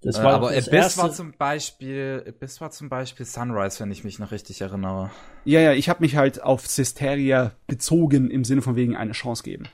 Das 0.02 0.18
Äh, 0.18 0.24
war 0.24 0.32
aber 0.34 0.52
das 0.54 0.68
Abyss 0.68 0.72
erste, 0.80 1.02
war 1.02 1.12
zum 1.12 1.32
Beispiel, 1.32 2.24
Abyss 2.26 2.60
war 2.62 2.70
zum 2.70 2.88
Beispiel 2.88 3.26
Sunrise, 3.26 3.80
wenn 3.80 3.90
ich 3.90 4.04
mich 4.04 4.18
noch 4.18 4.30
richtig 4.30 4.62
erinnere. 4.62 5.10
Ja, 5.44 5.60
ja, 5.60 5.72
ich 5.72 5.88
habe 5.90 6.00
mich 6.00 6.16
halt 6.16 6.42
auf 6.42 6.66
Cesteria 6.66 7.52
bezogen 7.66 8.30
im 8.30 8.44
Sinne 8.44 8.62
von 8.62 8.76
wegen 8.76 8.96
eine 8.96 9.12
Chance 9.12 9.42
geben. 9.42 9.64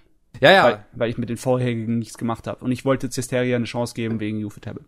Ja, 0.41 0.51
ja. 0.51 0.65
Weil, 0.65 0.87
weil 0.93 1.11
ich 1.11 1.19
mit 1.19 1.29
den 1.29 1.37
vorherigen 1.37 1.99
nichts 2.01 2.19
gemacht 2.19 2.49
habe. 2.49 2.65
Und 2.65 2.73
ich 2.73 2.85
wollte 2.85 3.09
Cesteria 3.11 3.55
eine 3.57 3.65
Chance 3.67 3.95
geben 3.95 4.19
wegen 4.19 4.45
Ufotable. 4.45 4.85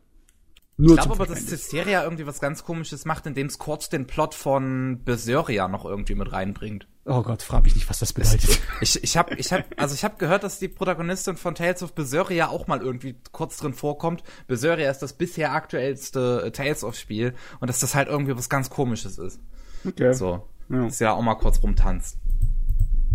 Nur 0.80 0.96
ich 0.96 1.02
glaube 1.02 1.14
aber, 1.14 1.26
dass. 1.26 1.44
Cisteria 1.44 2.05
irgendwie 2.05 2.24
was 2.24 2.40
ganz 2.40 2.62
komisches 2.62 3.05
macht, 3.05 3.26
indem 3.26 3.48
es 3.48 3.59
kurz 3.59 3.88
den 3.88 4.06
Plot 4.06 4.34
von 4.34 5.00
Berseria 5.05 5.66
noch 5.66 5.84
irgendwie 5.84 6.14
mit 6.14 6.30
reinbringt. 6.30 6.86
Oh 7.05 7.22
Gott, 7.22 7.42
frag 7.42 7.64
mich 7.64 7.74
nicht, 7.74 7.90
was 7.90 7.98
das 7.98 8.12
bedeutet. 8.12 8.60
Ich, 8.80 9.02
ich 9.02 9.16
habe 9.16 9.34
ich 9.34 9.52
hab, 9.52 9.64
also 9.76 9.96
ich 9.96 10.05
hab 10.05 10.20
gehört, 10.20 10.44
dass 10.44 10.60
die 10.60 10.68
Protagonistin 10.68 11.36
von 11.36 11.56
Tales 11.56 11.82
of 11.82 11.94
Berseria 11.94 12.48
auch 12.48 12.68
mal 12.68 12.80
irgendwie 12.80 13.16
kurz 13.32 13.56
drin 13.56 13.74
vorkommt. 13.74 14.22
Berseria 14.46 14.88
ist 14.88 15.00
das 15.00 15.14
bisher 15.14 15.52
aktuellste 15.52 16.44
äh, 16.46 16.50
Tales 16.52 16.84
of 16.84 16.94
Spiel 16.94 17.34
und 17.59 17.68
dass 17.68 17.80
das 17.80 17.96
halt 17.96 18.06
irgendwie 18.06 18.36
was 18.36 18.48
ganz 18.48 18.70
komisches 18.70 19.18
ist. 19.18 19.40
Okay. 19.84 20.12
So. 20.12 20.48
Ja. 20.68 20.84
Dass 20.84 21.00
ja 21.00 21.12
auch 21.12 21.22
mal 21.22 21.34
kurz 21.34 21.60
rumtanzt. 21.60 22.18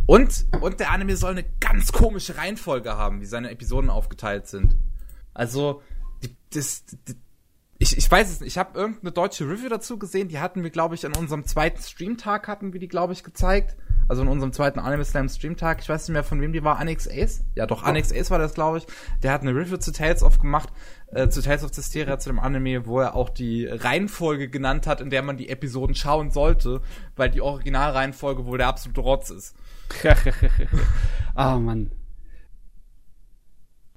Und, 0.06 0.48
und 0.60 0.82
der 0.82 0.92
Anime 0.92 1.16
soll 1.16 1.32
eine 1.32 1.46
ganz 1.62 1.94
komische 1.94 2.36
Reihenfolge 2.36 2.98
haben, 2.98 3.22
wie 3.22 3.26
seine 3.26 3.52
Episoden 3.52 3.90
aufgeteilt 3.90 4.48
sind. 4.48 4.76
Also, 5.34 5.82
die, 6.24 6.36
das, 6.54 6.84
die, 7.08 7.16
ich, 7.80 7.98
ich 7.98 8.10
weiß 8.10 8.32
es 8.32 8.40
nicht. 8.40 8.50
Ich 8.50 8.58
habe 8.58 8.78
irgendeine 8.78 9.12
deutsche 9.12 9.46
Review 9.46 9.70
dazu 9.70 9.98
gesehen. 9.98 10.28
Die 10.28 10.40
hatten 10.40 10.64
wir, 10.64 10.70
glaube 10.70 10.96
ich, 10.96 11.06
an 11.06 11.16
unserem 11.16 11.46
zweiten 11.46 11.82
Streamtag 11.82 12.48
hatten 12.48 12.74
wir 12.74 12.80
die, 12.80 12.88
glaube 12.88 13.14
ich, 13.14 13.24
gezeigt. 13.24 13.76
Also 14.08 14.22
in 14.22 14.28
unserem 14.28 14.52
zweiten 14.52 14.80
Anime 14.80 15.06
Slam 15.06 15.30
Streamtag. 15.30 15.82
Ich 15.82 15.90
weiß 15.90 16.08
nicht 16.08 16.14
mehr, 16.14 16.24
von 16.24 16.42
wem 16.42 16.54
die 16.54 16.64
war. 16.64 16.78
Annex 16.78 17.08
Ace? 17.08 17.44
Ja, 17.56 17.66
doch, 17.66 17.84
Annex 17.84 18.12
Ace 18.12 18.32
war 18.32 18.40
das, 18.40 18.54
glaube 18.54 18.80
ich. 18.80 18.88
Der 19.22 19.32
hat 19.32 19.42
eine 19.42 19.56
Review 19.56 19.78
zu 19.78 19.92
Tales 19.92 20.24
of 20.24 20.40
gemacht, 20.40 20.70
äh, 21.08 21.30
zu 21.30 21.42
Tales 21.42 21.64
of 21.64 21.74
Cysteria, 21.74 22.20
zu 22.20 22.30
dem 22.30 22.40
Anime, 22.40 22.86
wo 22.86 23.00
er 23.00 23.16
auch 23.16 23.30
die 23.30 23.66
Reihenfolge 23.66 24.50
genannt 24.50 24.88
hat, 24.88 25.00
in 25.02 25.10
der 25.10 25.24
man 25.24 25.38
die 25.38 25.50
Episoden 25.50 25.96
schauen 25.96 26.32
sollte, 26.32 26.82
weil 27.16 27.30
die 27.30 27.42
Originalreihenfolge 27.42 28.46
wohl 28.46 28.58
der 28.58 28.68
absolute 28.68 29.02
Rotz 29.02 29.30
ist. 29.30 29.56
ah, 31.36 31.58
Mann. 31.60 31.92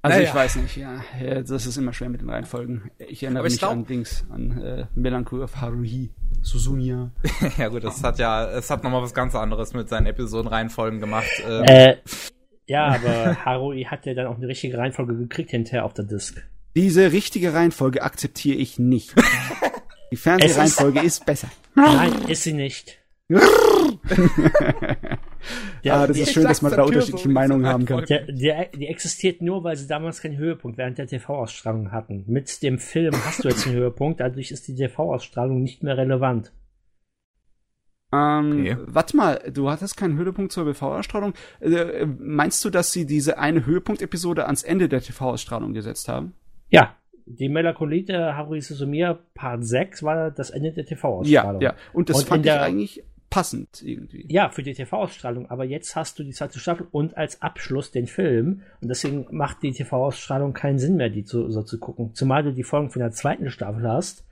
Also 0.06 0.18
Naja. 0.18 0.28
ich 0.30 0.34
weiß 0.34 0.56
nicht, 0.56 0.76
ja, 0.76 1.02
das 1.42 1.66
ist 1.66 1.76
immer 1.76 1.92
schwer 1.92 2.08
mit 2.08 2.20
den 2.20 2.30
Reihenfolgen. 2.30 2.90
Ich 2.98 3.22
erinnere 3.24 3.46
ich 3.46 3.54
mich 3.54 3.58
glaub- 3.60 3.72
an 3.72 3.86
Dings, 3.86 4.24
an 4.30 4.56
äh, 4.62 4.86
Melancholy 4.94 5.42
of 5.42 5.56
Haruhi, 5.60 6.10
Suzunia. 6.42 7.10
ja 7.58 7.68
gut, 7.68 7.82
das 7.84 8.02
hat 8.04 8.18
ja, 8.18 8.48
es 8.50 8.70
hat 8.70 8.84
nochmal 8.84 9.02
was 9.02 9.14
ganz 9.14 9.34
anderes 9.34 9.74
mit 9.74 9.88
seinen 9.88 10.06
Episodenreihenfolgen 10.06 11.00
gemacht. 11.00 11.26
Ähm, 11.48 11.64
Äh, 11.64 11.96
ja, 12.66 12.86
aber 12.86 13.36
Harui 13.44 13.84
hat 13.84 14.06
ja 14.06 14.14
dann 14.14 14.26
auch 14.26 14.36
eine 14.36 14.48
richtige 14.48 14.78
Reihenfolge 14.78 15.16
gekriegt 15.16 15.50
hinterher 15.50 15.84
auf 15.84 15.92
der 15.94 16.04
Disc. 16.04 16.40
Diese 16.76 17.10
richtige 17.12 17.52
Reihenfolge 17.54 18.02
akzeptiere 18.02 18.56
ich 18.58 18.78
nicht. 18.78 19.14
Die 20.12 20.16
Fernsehreihenfolge 20.16 21.00
ist 21.00 21.26
besser. 21.26 21.48
Nein, 21.74 22.12
ist 22.28 22.42
sie 22.44 22.52
nicht. 22.52 22.98
Der, 25.84 25.94
ah, 25.94 26.06
das 26.06 26.18
ist 26.18 26.32
schön, 26.32 26.44
dass 26.44 26.62
man 26.62 26.72
da 26.72 26.82
unterschiedliche 26.82 27.28
Meinungen 27.28 27.66
haben 27.66 27.84
kann. 27.86 28.04
Der, 28.06 28.22
der, 28.26 28.66
die 28.66 28.86
existiert 28.86 29.42
nur, 29.42 29.64
weil 29.64 29.76
sie 29.76 29.86
damals 29.86 30.20
keinen 30.20 30.36
Höhepunkt 30.36 30.78
während 30.78 30.98
der 30.98 31.06
TV-Ausstrahlung 31.06 31.92
hatten. 31.92 32.24
Mit 32.26 32.62
dem 32.62 32.78
Film 32.78 33.14
hast 33.24 33.44
du 33.44 33.48
jetzt 33.48 33.66
einen 33.66 33.76
Höhepunkt, 33.76 34.20
dadurch 34.20 34.50
ist 34.50 34.66
die 34.68 34.74
TV-Ausstrahlung 34.74 35.62
nicht 35.62 35.82
mehr 35.82 35.96
relevant. 35.96 36.52
Ähm, 38.12 38.60
Okay. 38.60 38.76
Warte 38.86 39.16
mal, 39.16 39.40
du 39.52 39.70
hattest 39.70 39.96
keinen 39.96 40.16
Höhepunkt 40.16 40.52
zur 40.52 40.64
TV-Ausstrahlung. 40.64 41.34
Äh, 41.60 42.06
meinst 42.06 42.64
du, 42.64 42.70
dass 42.70 42.92
sie 42.92 43.06
diese 43.06 43.38
eine 43.38 43.66
Höhepunkt-Episode 43.66 44.46
ans 44.46 44.62
Ende 44.62 44.88
der 44.88 45.00
TV-Ausstrahlung 45.00 45.72
gesetzt 45.74 46.08
haben? 46.08 46.34
Ja, 46.68 46.96
die 47.26 47.48
Melancholie 47.48 48.04
der 48.04 48.36
Harui 48.36 48.60
Suzumiya 48.60 49.18
Part 49.34 49.64
6 49.64 50.02
war 50.04 50.30
das 50.30 50.50
Ende 50.50 50.72
der 50.72 50.84
Ja, 50.84 50.88
TV-Ausstrahlung. 50.88 51.60
ja. 51.60 51.74
Und 51.92 52.08
das 52.08 52.18
Und 52.18 52.28
fand 52.28 52.46
ich 52.46 52.52
eigentlich 52.52 53.04
passend 53.30 53.82
irgendwie. 53.82 54.26
Ja, 54.28 54.50
für 54.50 54.62
die 54.62 54.74
TV-Ausstrahlung, 54.74 55.50
aber 55.50 55.64
jetzt 55.64 55.96
hast 55.96 56.18
du 56.18 56.24
die 56.24 56.32
zweite 56.32 56.58
Staffel 56.58 56.86
und 56.90 57.16
als 57.16 57.42
Abschluss 57.42 57.90
den 57.90 58.06
Film 58.06 58.62
und 58.80 58.88
deswegen 58.88 59.26
macht 59.30 59.62
die 59.62 59.72
TV-Ausstrahlung 59.72 60.52
keinen 60.52 60.78
Sinn 60.78 60.96
mehr, 60.96 61.10
die 61.10 61.24
zu, 61.24 61.50
so 61.50 61.62
zu 61.62 61.78
gucken. 61.78 62.14
Zumal 62.14 62.42
du 62.42 62.52
die 62.52 62.62
Folgen 62.62 62.90
von 62.90 63.00
der 63.00 63.10
zweiten 63.10 63.50
Staffel 63.50 63.88
hast, 63.88 64.24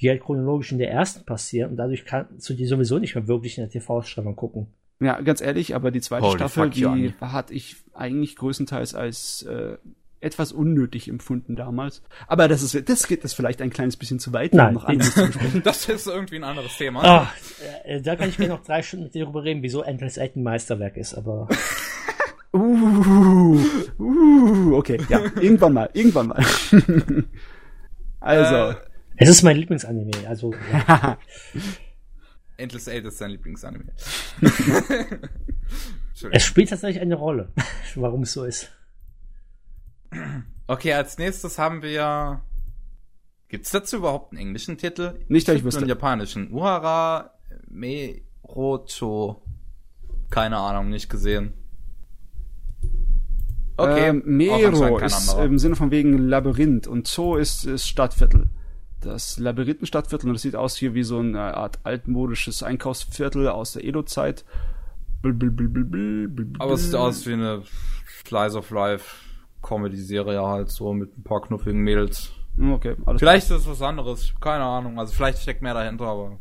die 0.00 0.08
halt 0.08 0.22
chronologisch 0.22 0.72
in 0.72 0.78
der 0.78 0.90
ersten 0.90 1.24
passieren 1.24 1.72
und 1.72 1.76
dadurch 1.76 2.04
kannst 2.04 2.48
du 2.48 2.54
die 2.54 2.66
sowieso 2.66 2.98
nicht 2.98 3.14
mehr 3.14 3.28
wirklich 3.28 3.58
in 3.58 3.64
der 3.64 3.70
TV-Ausstrahlung 3.70 4.36
gucken. 4.36 4.68
Ja, 5.00 5.20
ganz 5.20 5.40
ehrlich, 5.40 5.74
aber 5.74 5.90
die 5.90 6.00
zweite 6.00 6.26
Holy 6.26 6.38
Staffel, 6.38 6.70
die 6.70 7.14
hatte 7.20 7.54
ich 7.54 7.76
eigentlich 7.94 8.34
größtenteils 8.34 8.94
als 8.94 9.42
äh, 9.42 9.76
etwas 10.20 10.52
unnötig 10.52 11.08
empfunden 11.08 11.56
damals. 11.56 12.02
Aber 12.26 12.48
das 12.48 12.62
ist, 12.62 12.88
das 12.88 13.06
geht 13.06 13.24
das 13.24 13.32
vielleicht 13.32 13.62
ein 13.62 13.70
kleines 13.70 13.96
bisschen 13.96 14.18
zu 14.18 14.32
weit, 14.32 14.52
um 14.52 14.58
Nein, 14.58 14.74
noch 14.74 14.84
anderes 14.84 15.14
zu 15.14 15.26
besprechen. 15.26 15.62
Das 15.64 15.88
ist 15.88 16.06
irgendwie 16.06 16.36
ein 16.36 16.44
anderes 16.44 16.76
Thema. 16.76 17.04
Ah, 17.04 17.32
äh, 17.84 18.00
da 18.00 18.16
kann 18.16 18.28
ich 18.28 18.36
gerne 18.36 18.54
noch 18.54 18.64
drei 18.64 18.82
Stunden 18.82 19.04
mit 19.04 19.14
dir 19.14 19.24
darüber 19.24 19.44
reden, 19.44 19.62
wieso 19.62 19.82
Endless 19.82 20.18
Eight 20.18 20.36
ein 20.36 20.42
Meisterwerk 20.42 20.96
ist, 20.96 21.14
aber 21.14 21.48
Uh, 22.50 23.60
uh, 23.98 24.74
okay, 24.76 24.98
ja, 25.10 25.20
irgendwann 25.38 25.74
mal, 25.74 25.90
irgendwann 25.92 26.28
mal. 26.28 26.42
also, 28.20 28.70
Äh, 28.70 28.74
es 29.16 29.28
ist 29.28 29.42
mein 29.42 29.56
Lieblingsanime, 29.58 30.26
also 30.26 30.54
ja. 30.72 31.18
Endless 32.56 32.88
Eight 32.88 33.04
ist 33.04 33.18
sein 33.18 33.32
Lieblingsanime. 33.32 33.92
es 36.30 36.44
spielt 36.44 36.70
tatsächlich 36.70 37.02
eine 37.02 37.16
Rolle, 37.16 37.52
warum 37.96 38.22
es 38.22 38.32
so 38.32 38.44
ist. 38.44 38.72
Okay, 40.66 40.92
als 40.92 41.18
nächstes 41.18 41.58
haben 41.58 41.82
wir. 41.82 42.42
Gibt's 43.48 43.70
dazu 43.70 43.96
überhaupt 43.96 44.32
einen 44.32 44.40
englischen 44.42 44.76
Titel? 44.76 45.14
Nicht, 45.28 45.48
dass 45.48 45.54
ich 45.54 45.60
Es 45.60 45.62
gibt 45.62 45.64
wüsste. 45.64 45.80
einen 45.80 45.88
japanischen. 45.88 46.52
Uhara 46.52 47.30
Merocho. 47.68 49.42
Keine 50.30 50.58
Ahnung, 50.58 50.90
nicht 50.90 51.08
gesehen. 51.08 51.54
Okay. 53.78 54.08
ähm, 54.08 54.22
Mero 54.26 54.98
ist 54.98 55.34
im 55.34 55.58
Sinne 55.58 55.76
von 55.76 55.90
wegen 55.90 56.18
Labyrinth 56.18 56.86
und 56.88 57.06
Zoo 57.06 57.36
ist, 57.36 57.64
ist 57.64 57.86
Stadtviertel. 57.86 58.50
Das 59.00 59.38
Labyrinthenstadtviertel, 59.38 60.28
und 60.28 60.34
das 60.34 60.42
sieht 60.42 60.56
aus 60.56 60.76
hier 60.76 60.94
wie 60.94 61.04
so 61.04 61.20
eine 61.20 61.56
Art 61.56 61.78
altmodisches 61.84 62.64
Einkaufsviertel 62.64 63.48
aus 63.48 63.72
der 63.72 63.84
Edo-Zeit. 63.84 64.44
Aber 65.22 66.74
es 66.74 66.84
sieht 66.86 66.94
aus 66.96 67.24
wie 67.26 67.34
eine 67.34 67.62
Slice 68.26 68.56
of 68.58 68.70
Life 68.70 69.27
Comedy-Serie 69.62 70.40
halt 70.42 70.70
so 70.70 70.92
mit 70.92 71.16
ein 71.16 71.22
paar 71.22 71.40
knuffigen 71.42 71.80
Mädels. 71.80 72.32
Okay, 72.60 72.96
alles 73.06 73.20
Vielleicht 73.20 73.50
ist 73.50 73.56
es 73.56 73.68
was 73.68 73.82
anderes, 73.82 74.34
keine 74.40 74.64
Ahnung. 74.64 74.98
Also 74.98 75.12
vielleicht 75.14 75.38
steckt 75.38 75.62
mehr 75.62 75.74
dahinter, 75.74 76.06
aber. 76.06 76.38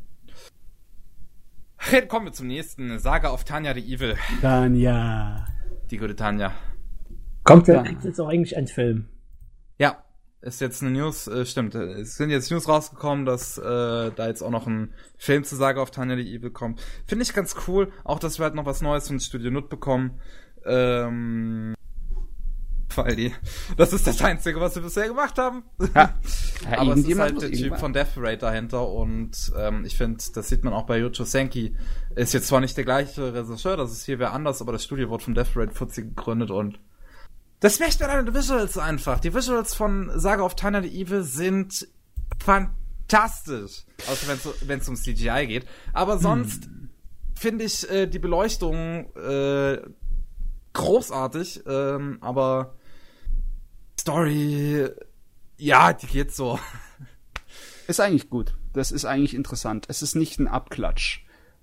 Kommen 2.07 2.25
wir 2.25 2.33
zum 2.33 2.47
nächsten. 2.47 2.97
Saga 2.99 3.31
of 3.31 3.43
Tanya 3.43 3.73
the 3.73 3.81
Evil. 3.81 4.15
Dann 4.41 4.75
ja. 4.75 5.45
Die 5.91 5.97
gute 5.97 6.15
Tanya. 6.15 6.53
Kommt 7.43 7.67
Ja. 7.67 7.75
da 7.75 7.83
kriegt 7.83 8.03
jetzt 8.03 8.19
auch 8.19 8.27
eigentlich 8.27 8.57
ein 8.57 8.67
Film. 8.67 9.07
Ja, 9.77 10.03
ist 10.41 10.59
jetzt 10.59 10.81
eine 10.81 10.91
News, 10.91 11.27
äh, 11.27 11.45
stimmt. 11.45 11.75
Es 11.75 12.15
sind 12.15 12.29
jetzt 12.29 12.51
News 12.51 12.67
rausgekommen, 12.67 13.25
dass 13.25 13.57
äh, 13.57 13.63
da 13.63 14.27
jetzt 14.27 14.41
auch 14.41 14.49
noch 14.49 14.67
ein 14.67 14.93
Film 15.17 15.43
zu 15.43 15.55
Saga 15.55 15.81
of 15.81 15.91
Tanya 15.91 16.15
the 16.15 16.35
Evil 16.35 16.49
kommt. 16.49 16.81
Finde 17.05 17.23
ich 17.23 17.33
ganz 17.33 17.55
cool. 17.67 17.91
Auch, 18.03 18.19
dass 18.19 18.39
wir 18.39 18.43
halt 18.45 18.55
noch 18.55 18.65
was 18.65 18.81
Neues 18.81 19.07
von 19.07 19.19
Studio 19.19 19.51
Nut 19.51 19.69
bekommen. 19.69 20.19
Ähm, 20.65 21.75
weil 22.95 23.15
die, 23.15 23.33
das 23.75 23.93
ist 23.93 24.07
das 24.07 24.21
Einzige, 24.21 24.59
was 24.59 24.75
wir 24.75 24.81
bisher 24.81 25.07
gemacht 25.07 25.37
haben. 25.37 25.63
Ja. 25.95 26.13
Ja, 26.69 26.79
Aber 26.79 26.93
es 26.95 27.07
ist 27.07 27.19
halt 27.19 27.39
der 27.39 27.51
Typ 27.51 27.77
von 27.77 27.93
Death 27.93 28.17
Raid 28.17 28.41
dahinter 28.41 28.89
und 28.89 29.31
ähm, 29.55 29.85
ich 29.85 29.95
finde, 29.95 30.23
das 30.33 30.49
sieht 30.49 30.63
man 30.63 30.73
auch 30.73 30.87
bei 30.87 30.97
Yocho 30.97 31.23
Senki. 31.23 31.75
Ist 32.15 32.33
jetzt 32.33 32.47
zwar 32.47 32.61
nicht 32.61 32.75
der 32.75 32.83
gleiche 32.83 33.31
Regisseur, 33.31 33.77
das 33.77 33.91
ist 33.91 34.05
hier 34.05 34.17
wer 34.17 34.33
anders, 34.33 34.59
aber 34.59 34.71
das 34.71 34.83
Studio 34.83 35.07
wurde 35.09 35.23
von 35.23 35.35
Death 35.35 35.55
Raid 35.55 35.73
40 35.73 36.15
gegründet 36.15 36.49
und 36.49 36.79
das 37.59 37.79
merkt 37.79 37.99
man 37.99 38.09
an 38.09 38.25
den 38.25 38.35
Visuals 38.35 38.77
einfach. 38.77 39.19
Die 39.19 39.33
Visuals 39.33 39.75
von 39.75 40.11
Saga 40.19 40.43
of 40.43 40.55
Tanya 40.55 40.81
the 40.81 40.89
Evil 40.89 41.23
sind 41.23 41.87
fantastisch. 42.43 43.85
Außer 44.07 44.37
wenn 44.61 44.79
es 44.79 44.89
um 44.89 44.95
CGI 44.95 45.47
geht. 45.47 45.67
Aber 45.93 46.17
sonst 46.17 46.69
finde 47.35 47.65
ich 47.65 47.89
äh, 47.89 48.07
die 48.07 48.19
Beleuchtung 48.19 49.11
äh, 49.15 49.79
großartig, 50.73 51.63
ähm, 51.67 52.17
aber 52.21 52.75
Story, 53.99 54.89
ja, 55.57 55.93
die 55.93 56.07
geht 56.07 56.33
so. 56.33 56.59
Ist 57.87 57.99
eigentlich 57.99 58.29
gut. 58.29 58.53
Das 58.73 58.91
ist 58.91 59.05
eigentlich 59.05 59.33
interessant. 59.33 59.85
Es 59.87 60.01
ist 60.01 60.15
nicht 60.15 60.39
ein 60.39 60.47
Abklatsch. 60.47 61.21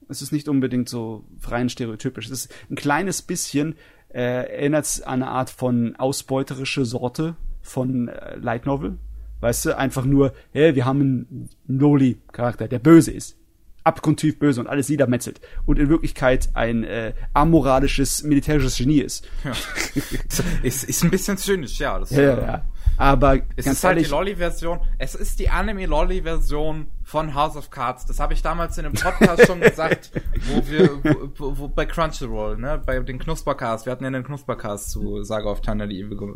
Es 0.08 0.22
ist 0.22 0.32
nicht 0.32 0.48
unbedingt 0.48 0.88
so 0.88 1.24
rein 1.44 1.68
stereotypisch. 1.68 2.26
Es 2.26 2.46
ist 2.46 2.54
ein 2.70 2.76
kleines 2.76 3.22
bisschen, 3.22 3.76
äh, 4.08 4.20
erinnert 4.20 4.86
es 4.86 5.02
an 5.02 5.22
eine 5.22 5.30
Art 5.30 5.50
von 5.50 5.96
ausbeuterische 5.96 6.84
Sorte 6.84 7.36
von 7.62 8.08
äh, 8.08 8.36
Light 8.36 8.66
Novel. 8.66 8.98
Weißt 9.40 9.66
du, 9.66 9.76
einfach 9.76 10.04
nur, 10.04 10.32
hey, 10.52 10.74
wir 10.74 10.86
haben 10.86 11.00
einen 11.00 11.50
Noli-Charakter, 11.66 12.68
der 12.68 12.78
böse 12.78 13.10
ist. 13.10 13.36
Abgrundtief 13.84 14.38
böse 14.38 14.60
und 14.60 14.66
alles 14.66 14.88
niedermetzelt. 14.88 15.40
Und 15.66 15.78
in 15.78 15.88
Wirklichkeit 15.88 16.48
ein 16.54 16.84
äh, 16.84 17.12
amoralisches 17.34 18.22
militärisches 18.22 18.76
Genie 18.76 19.00
ist. 19.00 19.28
ist, 20.62 20.84
ist 20.84 21.04
ein 21.04 21.10
bisschen 21.10 21.36
zynisch, 21.36 21.78
ja. 21.78 21.98
Das, 21.98 22.10
Ja, 22.10 22.22
ja, 22.22 22.34
äh, 22.34 22.46
ja. 22.46 22.64
Aber 22.96 23.36
Es 23.56 23.64
ganz 23.64 23.78
ist 23.78 23.84
halt 23.84 23.96
ehrlich, 23.96 24.06
die 24.06 24.12
Lolli-Version. 24.12 24.80
Es 24.98 25.14
ist 25.14 25.38
die 25.40 25.50
Anime-Lolli-Version 25.50 26.86
von 27.02 27.34
House 27.34 27.56
of 27.56 27.70
Cards. 27.70 28.06
Das 28.06 28.20
habe 28.20 28.34
ich 28.34 28.42
damals 28.42 28.78
in 28.78 28.86
einem 28.86 28.94
Podcast 28.94 29.46
schon 29.46 29.60
gesagt, 29.60 30.12
wo 30.46 30.66
wir, 30.68 31.02
wo, 31.36 31.58
wo, 31.58 31.68
bei 31.68 31.86
Crunchyroll, 31.86 32.56
ne, 32.56 32.80
bei 32.84 32.98
den 33.00 33.18
Knuspercast. 33.18 33.86
Wir 33.86 33.92
hatten 33.92 34.04
ja 34.04 34.08
einen 34.08 34.24
Knuspercast 34.24 34.90
zu 34.90 35.22
Saga 35.24 35.50
of 35.50 35.60
Thunder 35.60 35.86
die 35.86 36.00
Evil 36.00 36.16
ge 36.16 36.34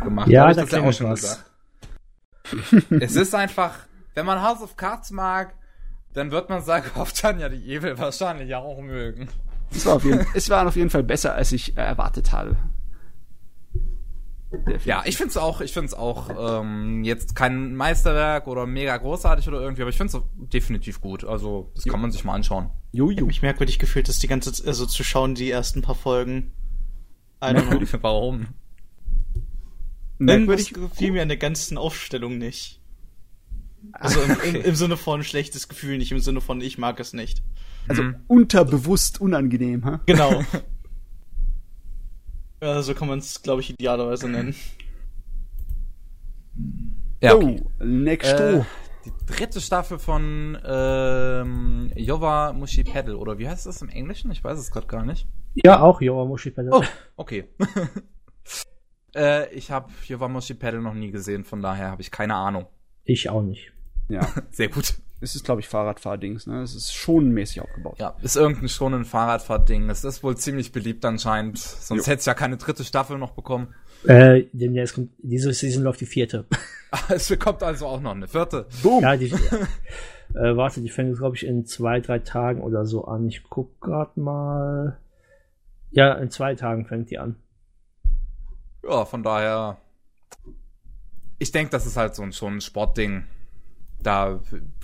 gemacht. 0.00 0.28
Ja, 0.28 0.52
da 0.52 0.62
das 0.62 0.70
ja 0.70 0.82
auch 0.82 0.92
schon 0.92 1.10
was. 1.10 1.20
gesagt. 1.22 1.44
es 3.02 3.16
ist 3.16 3.34
einfach, 3.34 3.74
wenn 4.14 4.26
man 4.26 4.42
House 4.42 4.62
of 4.62 4.76
Cards 4.76 5.10
mag, 5.10 5.54
dann 6.14 6.30
wird 6.30 6.48
man 6.48 6.62
sagen, 6.62 6.90
auf 6.94 7.12
Tanja 7.12 7.48
die 7.48 7.74
Evil 7.74 7.98
wahrscheinlich 7.98 8.54
auch 8.54 8.80
mögen. 8.80 9.28
Es 9.70 9.84
war, 9.84 9.96
auf 9.96 10.04
jeden, 10.04 10.26
es 10.34 10.48
war 10.48 10.66
auf 10.66 10.76
jeden 10.76 10.90
Fall 10.90 11.02
besser, 11.02 11.34
als 11.34 11.52
ich 11.52 11.76
äh, 11.76 11.80
erwartet 11.82 12.32
habe. 12.32 12.56
Definitiv. 14.50 14.86
Ja, 14.86 15.02
ich 15.04 15.18
find's 15.18 15.36
auch, 15.36 15.60
ich 15.60 15.74
find's 15.74 15.92
auch 15.92 16.60
ähm, 16.62 17.04
jetzt 17.04 17.36
kein 17.36 17.76
Meisterwerk 17.76 18.46
oder 18.46 18.64
mega 18.64 18.96
großartig 18.96 19.46
oder 19.46 19.60
irgendwie, 19.60 19.82
aber 19.82 19.90
ich 19.90 19.98
find's 19.98 20.18
definitiv 20.36 21.02
gut. 21.02 21.22
Also 21.24 21.70
das 21.74 21.84
kann 21.84 22.00
man 22.00 22.12
sich 22.12 22.24
mal 22.24 22.32
anschauen. 22.32 22.70
Ich 22.92 23.00
hab 23.00 23.08
Jojo. 23.10 23.26
mich 23.26 23.42
merkwürdig 23.42 23.78
gefühlt, 23.78 24.08
das 24.08 24.18
die 24.18 24.26
ganze 24.26 24.50
Zeit, 24.50 24.66
also 24.66 24.86
zu 24.86 25.04
schauen, 25.04 25.34
die 25.34 25.50
ersten 25.50 25.82
paar 25.82 25.94
Folgen. 25.94 26.52
I 27.42 27.48
don't 27.48 27.68
know. 27.68 27.98
Warum? 28.02 28.46
Merkwürdig. 30.16 30.72
gefiel 30.72 31.12
mir 31.12 31.22
an 31.22 31.28
der 31.28 31.36
ganzen 31.36 31.76
Aufstellung 31.76 32.38
nicht. 32.38 32.80
Also 33.92 34.20
im, 34.20 34.54
im, 34.54 34.62
im 34.62 34.74
Sinne 34.74 34.96
von 34.96 35.22
schlechtes 35.24 35.68
Gefühl, 35.68 35.98
nicht 35.98 36.12
im 36.12 36.20
Sinne 36.20 36.40
von 36.40 36.60
ich 36.60 36.78
mag 36.78 37.00
es 37.00 37.12
nicht. 37.12 37.42
Also 37.88 38.02
Mhm. 38.02 38.16
unterbewusst 38.26 39.20
unangenehm, 39.20 39.84
ha? 39.84 40.00
Genau. 40.06 40.42
ja, 42.62 42.82
so 42.82 42.94
kann 42.94 43.08
man 43.08 43.18
es, 43.20 43.42
glaube 43.42 43.60
ich, 43.62 43.70
idealerweise 43.70 44.28
nennen. 44.28 44.54
Ja, 47.22 47.34
okay. 47.34 47.62
Oh, 47.64 47.84
next 47.84 48.32
Äh, 48.38 48.60
oh. 48.60 48.66
die 49.04 49.12
dritte 49.26 49.60
Staffel 49.60 49.98
von 49.98 50.58
ähm, 50.64 51.90
Jova 51.96 52.52
Mushi 52.52 52.84
Pedal, 52.84 53.14
oder 53.16 53.38
wie 53.38 53.48
heißt 53.48 53.66
das 53.66 53.82
im 53.82 53.88
Englischen? 53.88 54.30
Ich 54.30 54.44
weiß 54.44 54.58
es 54.58 54.70
gerade 54.70 54.86
gar 54.86 55.04
nicht. 55.04 55.26
Ja, 55.54 55.80
auch 55.80 56.00
Yowamushi 56.00 56.50
Pedal. 56.50 56.70
Oh, 56.72 56.84
okay. 57.16 57.48
äh, 59.16 59.50
ich 59.52 59.70
habe 59.70 59.90
Jova 60.06 60.28
Mushi 60.28 60.54
Pedal 60.54 60.80
noch 60.82 60.94
nie 60.94 61.10
gesehen, 61.10 61.44
von 61.44 61.62
daher 61.62 61.90
habe 61.90 62.02
ich 62.02 62.10
keine 62.10 62.34
Ahnung. 62.34 62.66
Ich 63.08 63.30
auch 63.30 63.42
nicht. 63.42 63.72
Ja, 64.08 64.28
Sehr 64.50 64.68
gut. 64.68 64.94
es 65.22 65.34
ist, 65.34 65.44
glaube 65.44 65.62
ich, 65.62 65.68
Fahrradfahrdings, 65.68 66.46
ne? 66.46 66.60
Es 66.60 66.74
ist 66.74 66.92
schon 66.94 67.30
mäßig 67.30 67.62
aufgebaut. 67.62 67.96
Ja, 67.98 68.16
ist 68.22 68.36
irgendein 68.36 68.68
schon 68.68 68.92
ein 68.92 69.06
Fahrradfahrding. 69.06 69.88
Es 69.88 70.04
ist 70.04 70.22
wohl 70.22 70.36
ziemlich 70.36 70.72
beliebt 70.72 71.04
anscheinend. 71.06 71.58
Sonst 71.58 72.06
hätte 72.06 72.20
es 72.20 72.26
ja 72.26 72.34
keine 72.34 72.58
dritte 72.58 72.84
Staffel 72.84 73.16
noch 73.16 73.30
bekommen. 73.30 73.74
Äh, 74.06 74.44
demnächst 74.52 74.94
kommt, 74.94 75.10
diese 75.18 75.52
Season 75.54 75.82
läuft 75.82 76.00
die 76.02 76.06
vierte. 76.06 76.44
Es 77.10 77.28
bekommt 77.28 77.62
also 77.62 77.86
auch 77.86 78.00
noch 78.00 78.12
eine 78.14 78.28
vierte. 78.28 78.66
Boom! 78.82 79.02
ja, 79.02 79.16
die, 79.16 79.26
äh, 79.26 80.56
warte, 80.56 80.80
die 80.80 80.88
fängt, 80.88 81.18
glaube 81.18 81.36
ich, 81.36 81.44
in 81.44 81.66
zwei, 81.66 82.00
drei 82.00 82.18
Tagen 82.18 82.62
oder 82.62 82.86
so 82.86 83.04
an. 83.04 83.26
Ich 83.28 83.42
guck 83.48 83.78
grad 83.80 84.16
mal. 84.16 84.98
Ja, 85.90 86.14
in 86.14 86.30
zwei 86.30 86.54
Tagen 86.54 86.86
fängt 86.86 87.10
die 87.10 87.18
an. 87.18 87.36
Ja, 88.82 89.04
von 89.04 89.22
daher. 89.22 89.78
Ich 91.38 91.52
denke, 91.52 91.70
das 91.70 91.86
ist 91.86 91.96
halt 91.96 92.14
so 92.14 92.22
ein, 92.22 92.32
schon 92.32 92.56
ein 92.56 92.60
Sportding. 92.60 93.24
Da 94.02 94.40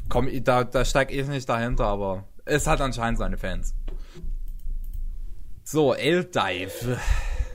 komm, 0.08 0.28
ich- 0.28 0.42
da, 0.44 0.64
da 0.64 0.84
steig 0.84 1.12
ich 1.12 1.26
nicht 1.28 1.48
dahinter, 1.48 1.86
aber 1.86 2.28
es 2.44 2.66
hat 2.66 2.80
anscheinend 2.80 3.18
seine 3.18 3.36
Fans. 3.38 3.74
So, 5.64 5.94
L-Dive. 5.94 6.98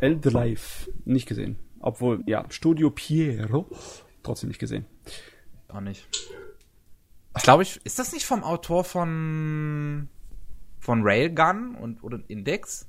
Eldlife. 0.02 0.92
Nicht 1.06 1.28
gesehen. 1.28 1.58
Obwohl, 1.80 2.24
ja, 2.26 2.46
Studio 2.50 2.90
Piero. 2.90 3.68
Trotzdem 4.24 4.50
nicht 4.50 4.60
gesehen. 4.60 4.86
Auch 5.68 5.82
nicht. 5.82 6.08
Ich 7.38 7.44
glaube, 7.44 7.64
ich, 7.64 7.80
ist 7.86 8.00
das 8.00 8.12
nicht 8.12 8.26
vom 8.26 8.44
Autor 8.44 8.84
von, 8.84 10.10
von 10.80 11.02
Railgun 11.04 11.76
und, 11.76 12.04
oder 12.04 12.20
Index? 12.28 12.88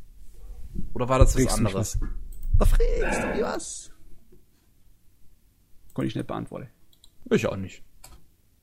Oder 0.95 1.09
war 1.09 1.19
das 1.19 1.37
was 1.37 1.59
anderes? 1.59 1.99
Da 2.59 2.65
fragst 2.65 3.23
du 3.23 3.27
mich 3.29 3.43
was? 3.43 3.91
Konnte 5.95 6.09
ich 6.09 6.15
nicht 6.15 6.27
beantworten. 6.27 6.69
Ich 7.31 7.47
auch 7.47 7.57
nicht. 7.57 7.83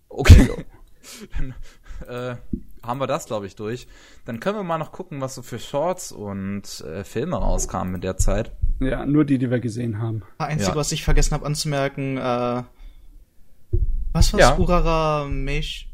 Okay. 0.10 0.50
Dann 1.38 1.54
äh, 2.08 2.36
haben 2.84 3.00
wir 3.00 3.08
das, 3.08 3.26
glaube 3.26 3.46
ich, 3.48 3.56
durch. 3.56 3.88
Dann 4.26 4.40
können 4.40 4.58
wir 4.58 4.64
mal 4.64 4.78
noch 4.78 4.92
gucken, 4.92 5.22
was 5.22 5.36
so 5.36 5.42
für 5.42 5.60
Shorts 5.60 6.12
und 6.12 6.82
äh, 6.82 7.04
Filme 7.04 7.38
rauskamen 7.38 7.96
in 7.96 8.02
der 8.02 8.18
Zeit. 8.18 8.52
Ja, 8.80 9.06
nur 9.06 9.24
die, 9.26 9.38
die 9.38 9.50
wir 9.50 9.60
gesehen 9.60 10.00
haben. 10.02 10.24
Das 10.38 10.48
Einzige, 10.50 10.72
Ja. 10.72 10.76
was 10.76 10.92
ich 10.92 11.04
vergessen 11.04 11.34
habe 11.34 11.46
anzumerken, 11.46 12.18
äh, 12.18 12.64
was 14.14 14.34
war's? 14.34 14.40
Ja. 14.42 14.58
Urara 14.58 15.26
Meish. 15.30 15.90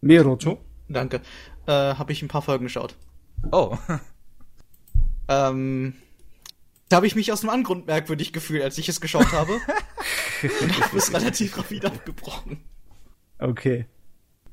Meroto. 0.00 0.58
Danke. 0.88 1.20
Äh, 1.66 1.72
habe 1.72 2.12
ich 2.12 2.22
ein 2.22 2.28
paar 2.28 2.42
Folgen 2.42 2.64
geschaut. 2.64 2.96
Oh, 3.52 3.76
Ähm, 5.28 5.94
da 6.94 6.98
habe 6.98 7.08
ich 7.08 7.16
mich 7.16 7.32
aus 7.32 7.40
dem 7.40 7.50
Angrund 7.50 7.88
merkwürdig 7.88 8.32
gefühlt, 8.32 8.62
als 8.62 8.78
ich 8.78 8.88
es 8.88 9.00
geschaut 9.00 9.32
habe. 9.32 9.54
und 10.60 10.80
habe 10.80 10.96
es 10.96 11.12
relativ 11.12 11.58
rapid 11.58 11.86
abgebrochen. 11.86 12.60
Okay. 13.40 13.86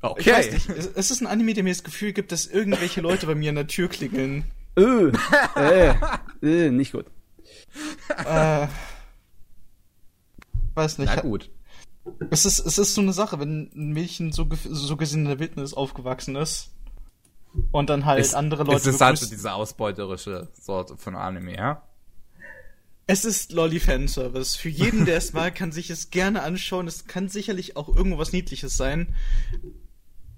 okay. 0.00 0.20
Ich 0.20 0.26
weiß 0.26 0.52
nicht, 0.52 0.68
es, 0.96 1.12
ist 1.12 1.20
ein 1.20 1.28
Anime, 1.28 1.54
der 1.54 1.62
mir 1.62 1.70
das 1.70 1.84
Gefühl 1.84 2.12
gibt, 2.12 2.32
dass 2.32 2.48
irgendwelche 2.48 3.00
Leute 3.00 3.28
bei 3.28 3.36
mir 3.36 3.50
an 3.50 3.54
der 3.54 3.68
Tür 3.68 3.86
klingeln. 3.86 4.44
Äh, 4.76 5.12
äh, 5.54 5.94
äh, 6.42 6.70
nicht 6.70 6.90
gut. 6.90 7.06
Äh, 8.26 8.66
weiß 10.74 10.98
nicht. 10.98 11.12
Na 11.14 11.22
gut. 11.22 11.48
Es 12.30 12.44
ist, 12.44 12.58
es 12.58 12.76
ist 12.76 12.94
so 12.94 13.02
eine 13.02 13.12
Sache, 13.12 13.38
wenn 13.38 13.70
ein 13.72 13.92
Mädchen 13.92 14.32
so, 14.32 14.48
so 14.64 14.96
gesehen 14.96 15.20
in 15.20 15.26
der 15.26 15.38
Wildnis 15.38 15.74
aufgewachsen 15.74 16.34
ist 16.34 16.72
und 17.70 17.88
dann 17.88 18.04
halt 18.04 18.18
Es, 18.18 18.34
andere 18.34 18.64
Leute 18.64 18.78
es 18.78 18.86
ist 18.86 19.00
halt 19.00 19.16
so 19.16 19.30
diese 19.30 19.52
ausbeuterische 19.52 20.48
Sorte 20.60 20.96
von 20.96 21.14
Anime, 21.14 21.54
ja? 21.54 21.82
Es 23.06 23.24
ist 23.24 23.52
Lolly 23.52 23.80
Fanservice. 23.80 24.56
Für 24.56 24.68
jeden, 24.68 25.04
der 25.04 25.16
es 25.16 25.32
mag, 25.32 25.54
kann 25.54 25.72
sich 25.72 25.90
es 25.90 26.10
gerne 26.10 26.42
anschauen. 26.42 26.86
Es 26.86 27.06
kann 27.06 27.28
sicherlich 27.28 27.76
auch 27.76 27.94
irgendwo 27.94 28.18
was 28.18 28.32
Niedliches 28.32 28.76
sein. 28.76 29.14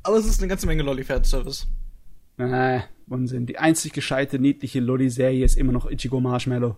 Aber 0.02 0.16
es 0.16 0.26
ist 0.26 0.40
eine 0.40 0.48
ganze 0.48 0.66
Menge 0.66 0.82
Lolly 0.82 1.04
Fanservice. 1.04 1.66
Äh, 2.38 2.80
Unsinn. 3.06 3.46
Die 3.46 3.58
einzig 3.58 3.92
gescheite, 3.92 4.38
niedliche 4.38 4.80
Lolli-Serie 4.80 5.44
ist 5.44 5.56
immer 5.56 5.72
noch 5.72 5.90
Ichigo 5.90 6.20
Marshmallow. 6.20 6.76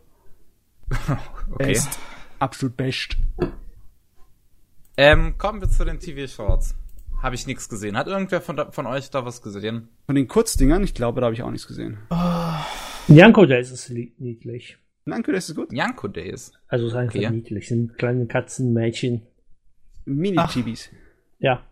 Okay. 1.53 1.69
Best. 1.73 1.99
Absolut 2.41 2.77
best. 2.77 3.17
Ähm, 4.97 5.39
kommen 5.39 5.61
wir 5.61 5.69
zu 5.71 5.85
den 5.85 6.01
TV-Shorts. 6.01 6.75
Habe 7.23 7.35
ich 7.37 7.47
nichts 7.47 7.69
gesehen. 7.69 7.97
Hat 7.97 8.09
irgendwer 8.09 8.41
von, 8.41 8.57
da, 8.57 8.71
von 8.73 8.87
euch 8.87 9.11
da 9.11 9.25
was 9.25 9.41
gesehen? 9.43 9.89
Von 10.07 10.17
den 10.17 10.27
Kurzdingern, 10.29 10.83
ich 10.85 10.93
glaube, 10.95 11.21
da 11.21 11.27
habe 11.27 11.35
ich 11.35 11.43
auch 11.43 11.51
nichts 11.51 11.67
gesehen. 11.69 11.99
Janko 13.09 13.47
Days 13.47 13.71
ist 13.71 13.89
li- 13.89 14.13
niedlich. 14.19 14.77
Danke, 15.07 15.33
das 15.33 15.49
ist 15.49 15.55
gut. 15.55 15.73
Yanko 15.73 16.09
Days. 16.09 16.53
Also 16.69 16.87
es 16.87 16.93
ist 16.93 16.97
einfach 16.99 17.15
Okay. 17.19 17.31
niedlich. 17.31 17.69
Sind 17.69 17.97
kleine 17.97 18.27
Katzen, 18.27 18.73
Mädchen. 18.73 19.23
Mini-Chibis. 20.05 20.91
Ja. 21.39 21.65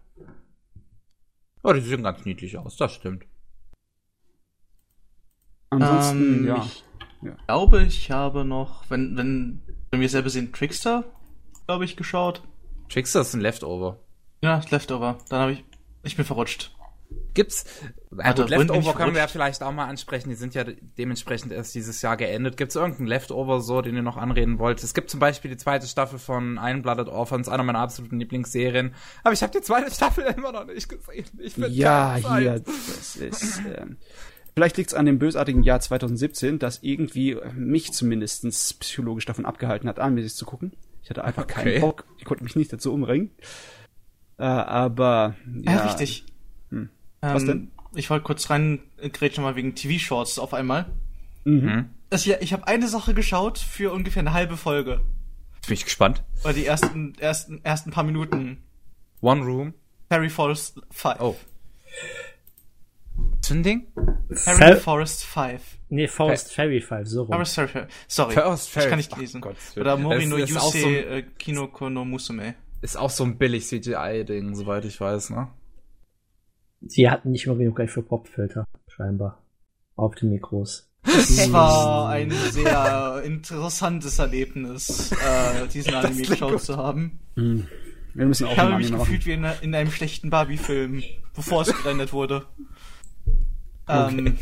Oh, 1.63 1.73
die 1.73 1.81
sehen 1.81 2.03
ganz 2.03 2.25
niedlich 2.25 2.57
aus, 2.59 2.77
das 2.77 2.93
stimmt. 2.93 3.25
Ansonsten, 5.71 6.41
Ähm, 6.41 6.47
ja. 6.47 6.65
Ich 6.67 6.85
glaube, 7.47 7.83
ich 7.85 8.11
habe 8.11 8.45
noch, 8.45 8.89
wenn, 8.91 9.17
wenn, 9.17 9.63
wenn 9.91 10.01
wir 10.01 10.09
selber 10.09 10.29
sehen, 10.31 10.53
Trickster, 10.53 11.05
glaube 11.67 11.85
ich, 11.87 11.97
geschaut. 11.97 12.43
Trickster 12.91 13.23
ist 13.23 13.35
ein 13.35 13.41
Leftover. 13.41 13.99
Ja, 14.43 14.61
Leftover. 14.71 15.19
Dann 15.31 15.41
habe 15.41 15.53
ich, 15.53 15.65
ich 16.03 16.17
bin 16.17 16.25
verrutscht. 16.27 16.74
Gibt's, 17.35 17.65
bin 18.11 18.21
ich 18.21 18.49
Leftover 18.51 18.95
können 18.95 19.15
wir 19.15 19.27
vielleicht 19.29 19.63
auch 19.63 19.73
mal 19.73 19.87
ansprechen, 19.87 20.29
die 20.29 20.37
sind 20.37 20.55
ja 20.55 20.63
de- 20.65 20.77
dementsprechend 20.99 21.53
erst 21.53 21.75
dieses 21.75 22.01
Jahr 22.01 22.17
geendet. 22.17 22.57
Gibt's 22.57 22.77
irgendeinen 22.77 23.09
Leftover 23.09 23.61
so, 23.61 23.83
den 23.83 23.97
ihr 23.97 24.03
noch 24.03 24.17
anreden 24.17 24.59
wollt? 24.61 24.83
Es 24.85 24.95
gibt 24.95 25.11
zum 25.11 25.19
Beispiel 25.21 25.51
die 25.51 25.57
zweite 25.57 25.87
Staffel 25.87 26.19
von 26.21 26.57
Iron-Blooded 26.63 27.09
Orphans, 27.09 27.49
einer 27.49 27.65
meiner 27.65 27.81
absoluten 27.81 28.21
Lieblingsserien. 28.21 28.95
Aber 29.25 29.33
ich 29.33 29.43
habe 29.43 29.53
die 29.57 29.63
zweite 29.65 29.91
Staffel 29.91 30.25
immer 30.37 30.53
noch 30.53 30.65
nicht 30.67 30.89
gesehen. 30.89 31.25
Ich 31.39 31.55
find 31.55 31.69
Ja, 31.71 32.15
hier, 32.17 32.61
das 32.61 33.17
ist. 33.17 33.61
Ähm, 33.77 33.97
vielleicht 34.55 34.77
liegt 34.77 34.91
es 34.91 34.95
an 34.95 35.07
dem 35.07 35.19
bösartigen 35.19 35.65
Jahr 35.65 35.81
2017, 35.81 36.61
das 36.61 36.79
irgendwie 36.83 37.37
mich 37.57 37.93
zumindest 37.93 38.45
psychologisch 38.81 39.27
davon 39.27 39.45
abgehalten 39.45 39.89
hat, 39.89 39.99
anmäßig 39.99 40.35
zu 40.37 40.45
gucken. 40.47 40.73
Ich 41.03 41.11
hatte 41.11 41.25
einfach 41.25 41.49
keinen 41.49 41.69
Okay. 41.69 41.81
Bock. 41.81 42.05
Ich 42.19 42.25
konnte 42.25 42.45
mich 42.45 42.55
nicht 42.55 42.73
dazu 42.73 42.93
umringen. 42.93 43.31
Äh, 44.39 44.45
aber. 44.45 45.35
Ja, 45.63 45.73
Ja, 45.73 45.83
richtig. 45.85 46.25
Hm. 47.25 47.29
Ähm, 47.31 47.35
Was 47.35 47.45
denn? 47.45 47.71
Ich 47.95 48.11
wollte 48.11 48.25
kurz 48.25 48.51
rein 48.51 48.81
grätschen 49.13 49.45
mal 49.45 49.57
wegen 49.57 49.75
TV-Shorts 49.75 50.39
auf 50.39 50.53
einmal. 50.55 50.87
Mhm. 51.45 51.63
Hm? 51.63 51.91
Das 52.11 52.23
hier, 52.25 52.43
ich 52.43 52.53
habe 52.53 52.67
eine 52.67 52.89
Sache 52.89 53.15
geschaut 53.15 53.59
für 53.59 53.93
ungefähr 53.93 54.21
eine 54.21 54.33
halbe 54.33 54.57
Folge. 54.57 55.01
Jetzt 55.57 55.67
bin 55.67 55.75
ich 55.75 55.85
gespannt. 55.85 56.23
Weil 56.43 56.55
die 56.55 56.67
ersten, 56.67 57.15
ersten, 57.19 57.65
ersten 57.65 57.91
paar 57.91 58.05
Minuten 58.05 58.59
One 59.21 59.43
Room. 59.43 59.75
Harry 60.11 60.29
Forest 60.29 60.81
5. 60.91 61.17
Oh. 61.21 61.37
Was 63.41 63.49
für 63.49 63.55
ein 63.55 63.63
Ding? 63.63 63.87
Harry 64.47 64.59
Fel- 64.59 64.77
Forest 64.77 65.25
5. 65.25 65.63
Nee, 65.91 66.09
Forest 66.09 66.53
Fairy 66.55 66.81
5, 66.81 67.09
so 67.09 67.23
rum. 67.23 67.33
Forest 67.33 67.55
Fairy. 67.55 67.87
Sorry. 68.09 68.35
Forest 68.35 68.71
Fairy. 68.71 68.85
Ich 68.87 68.91
kann 68.91 68.97
nicht 68.99 69.13
Ach 69.13 69.19
lesen. 69.19 69.41
Gott. 69.41 69.57
Oder 69.77 69.97
Mori 69.97 70.27
no 70.27 70.37
Yusei 70.39 70.81
so 70.81 70.89
äh, 70.89 71.23
Kinoko 71.39 71.89
no 71.91 72.05
Musume. 72.05 72.55
Ist 72.81 72.97
auch 72.97 73.11
so 73.11 73.25
ein 73.25 73.39
billig 73.39 73.67
CGI-Ding, 73.67 74.55
soweit 74.55 74.85
ich 74.85 75.01
weiß, 75.01 75.31
ne? 75.31 75.49
Sie 76.89 77.09
hatten 77.11 77.31
nicht 77.31 77.47
mehr 77.47 77.57
genug 77.57 77.77
Geld 77.77 77.91
für 77.91 78.03
Popfilter, 78.03 78.67
scheinbar. 78.89 79.43
Auf 79.97 80.15
den 80.17 80.31
Mikros. 80.31 80.91
Es 81.07 81.53
war 81.53 82.09
ein 82.09 82.31
sehr 82.31 83.23
interessantes 83.25 84.19
Erlebnis, 84.19 85.13
äh, 85.13 85.69
diesen 85.69 85.95
Anime 85.95 86.23
geschaut 86.23 86.63
zu 86.63 86.77
haben. 86.77 87.21
Mhm. 87.37 87.67
Wir 88.15 88.27
müssen 88.27 88.47
auch 88.47 88.53
Ich 88.53 88.59
habe 88.59 88.77
mich 88.77 88.91
machen. 88.91 89.01
gefühlt 89.01 89.27
wie 89.27 89.33
in, 89.33 89.45
in 89.63 89.75
einem 89.75 89.91
schlechten 89.91 90.31
Barbie-Film, 90.31 91.03
bevor 91.35 91.63
es 91.63 91.69
gerendet 91.77 92.13
wurde. 92.13 92.45
Ähm, 93.89 94.39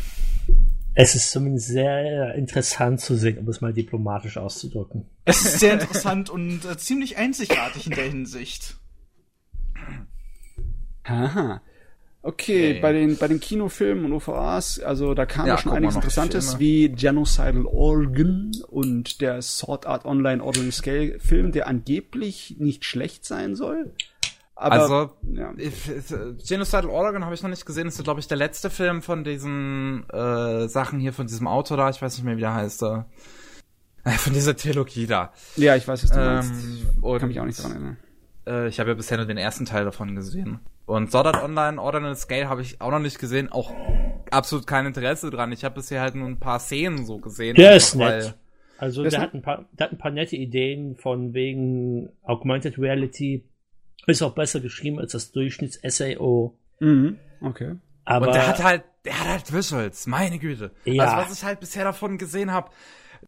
Es 0.95 1.15
ist 1.15 1.31
zumindest 1.31 1.67
sehr 1.67 2.35
interessant 2.35 3.01
zu 3.01 3.15
sehen, 3.15 3.39
um 3.39 3.47
es 3.49 3.61
mal 3.61 3.73
diplomatisch 3.73 4.37
auszudrücken. 4.37 5.05
es 5.25 5.43
ist 5.43 5.59
sehr 5.59 5.73
interessant 5.73 6.29
und 6.29 6.63
äh, 6.65 6.77
ziemlich 6.77 7.17
einzigartig 7.17 7.87
in 7.87 7.93
der 7.93 8.05
Hinsicht. 8.05 8.75
Aha. 11.03 11.61
Okay, 12.25 12.71
Okay. 12.71 12.79
bei 12.81 12.93
den, 12.93 13.17
bei 13.17 13.27
den 13.27 13.41
Kinofilmen 13.41 14.05
und 14.05 14.13
OVAs, 14.13 14.79
also 14.79 15.13
da 15.13 15.25
kam 15.25 15.45
Ja, 15.45 15.57
schon 15.57 15.73
einiges 15.73 15.95
Interessantes, 15.95 16.57
wie 16.57 16.89
Genocidal 16.89 17.65
Organ 17.65 18.51
und 18.69 19.19
der 19.19 19.41
Sword 19.41 19.85
Art 19.85 20.05
Online 20.05 20.41
Ordering 20.41 20.71
Scale 20.71 21.19
Film, 21.19 21.51
der 21.51 21.67
angeblich 21.67 22.55
nicht 22.59 22.85
schlecht 22.85 23.25
sein 23.25 23.55
soll. 23.55 23.91
Aber, 24.55 24.75
Also, 24.75 25.09
ja. 25.33 25.51
Ich- 25.57 25.89
ich- 25.89 26.47
Genocidal 26.47 26.89
Oregon 26.89 27.25
habe 27.25 27.35
ich 27.35 27.43
noch 27.43 27.49
nicht 27.49 27.65
gesehen. 27.65 27.85
Das 27.85 27.95
ist, 27.97 28.03
glaube 28.05 28.21
ich, 28.21 28.27
der 28.29 28.37
letzte 28.37 28.69
Film 28.69 29.01
von 29.01 29.25
diesen 29.25 30.07
äh, 30.09 30.69
Sachen 30.69 30.99
hier, 31.01 31.11
von 31.11 31.27
diesem 31.27 31.47
Auto 31.47 31.75
da. 31.75 31.89
Ich 31.89 32.01
weiß 32.01 32.15
nicht 32.15 32.23
mehr, 32.23 32.37
wie 32.37 32.41
der 32.41 32.53
heißt. 32.53 32.83
Äh, 32.83 33.01
von 34.17 34.31
dieser 34.33 34.55
Trilogie 34.55 35.07
da. 35.07 35.33
ja, 35.57 35.75
ich 35.75 35.85
weiß, 35.87 36.03
was 36.03 36.11
du 36.11 36.17
meinst. 36.17 36.51
Ähm, 36.53 36.87
und 37.01 37.19
Kann 37.19 37.27
mich 37.27 37.39
auch 37.41 37.45
nicht 37.45 37.61
dran 37.61 37.71
erinnern. 37.71 37.97
Äh, 38.47 38.67
ich 38.69 38.79
habe 38.79 38.91
ja 38.91 38.95
bisher 38.95 39.17
nur 39.17 39.25
den 39.25 39.37
ersten 39.37 39.65
Teil 39.65 39.83
davon 39.85 40.15
gesehen. 40.15 40.59
Und 40.85 41.11
Sword 41.11 41.27
Art 41.27 41.43
Online 41.43 41.81
Ordinal 41.81 42.15
Scale 42.15 42.49
habe 42.49 42.61
ich 42.61 42.81
auch 42.81 42.91
noch 42.91 42.99
nicht 42.99 43.19
gesehen. 43.19 43.49
Auch 43.51 43.71
absolut 44.31 44.67
kein 44.67 44.85
Interesse 44.85 45.29
dran. 45.29 45.51
Ich 45.51 45.63
habe 45.63 45.75
bisher 45.75 46.01
halt 46.01 46.15
nur 46.15 46.27
ein 46.27 46.39
paar 46.39 46.59
Szenen 46.59 47.05
so 47.05 47.19
gesehen. 47.19 47.55
Der 47.55 47.75
ist 47.75 47.95
nett. 47.95 48.35
Also 48.77 49.03
Der 49.03 49.21
hat, 49.21 49.33
ein 49.33 49.41
paar, 49.41 49.65
der 49.71 49.85
hat 49.85 49.93
ein 49.93 49.97
paar 49.97 50.11
nette 50.11 50.35
Ideen 50.35 50.97
von 50.97 51.33
wegen 51.33 52.09
Augmented 52.23 52.77
Reality. 52.77 53.45
Ist 54.07 54.21
auch 54.21 54.35
besser 54.35 54.59
geschrieben 54.59 54.99
als 54.99 55.13
das 55.13 55.31
Durchschnitts-SAO. 55.31 56.57
Mhm, 56.79 57.17
okay. 57.39 57.75
Aber 58.03 58.27
Und 58.27 58.35
der 58.35 58.47
hat 58.47 58.61
halt, 58.61 58.83
der 59.05 59.17
hat 59.17 59.27
halt 59.27 59.53
Visuals, 59.53 60.07
meine 60.07 60.37
Güte. 60.37 60.71
Ja. 60.83 61.03
Also 61.03 61.15
was 61.17 61.37
ich 61.37 61.45
halt 61.45 61.61
bisher 61.61 61.85
davon 61.85 62.17
gesehen 62.17 62.51
habe, 62.51 62.71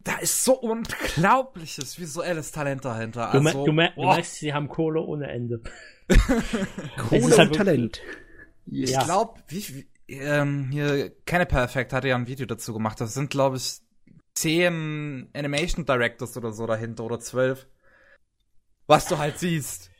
da 0.04 0.18
ist 0.18 0.44
so 0.44 0.54
unglaubliches 0.54 1.98
visuelles 1.98 2.52
Talent 2.52 2.84
dahinter. 2.84 3.30
du, 3.32 3.38
Also, 3.38 3.40
mer 3.42 3.52
du, 3.52 3.72
mer 3.72 3.88
du 3.90 3.94
boah, 3.96 4.14
merkst, 4.14 4.34
sie 4.34 4.52
haben 4.52 4.68
Kohle 4.68 5.00
ohne 5.00 5.28
Ende. 5.28 5.60
Kohle 6.96 7.20
ist 7.20 7.38
halt 7.38 7.50
und 7.50 7.56
Talent. 7.56 8.00
ich 8.66 8.90
ja. 8.90 9.04
glaube, 9.04 9.40
wie, 9.48 9.64
wie 9.74 9.86
ähm, 10.08 10.68
hier 10.70 11.10
Canepa 11.24 11.64
Effect 11.64 11.92
hatte 11.92 12.08
ja 12.08 12.16
ein 12.16 12.26
Video 12.26 12.46
dazu 12.46 12.72
gemacht. 12.72 13.00
Das 13.00 13.14
sind 13.14 13.30
glaube 13.30 13.56
ich 13.56 13.80
zehn 14.34 15.28
Animation 15.34 15.84
Directors 15.84 16.36
oder 16.36 16.52
so 16.52 16.66
dahinter 16.66 17.04
oder 17.04 17.18
zwölf. 17.18 17.66
Was 18.86 19.06
du 19.06 19.18
halt 19.18 19.38
siehst. 19.38 19.90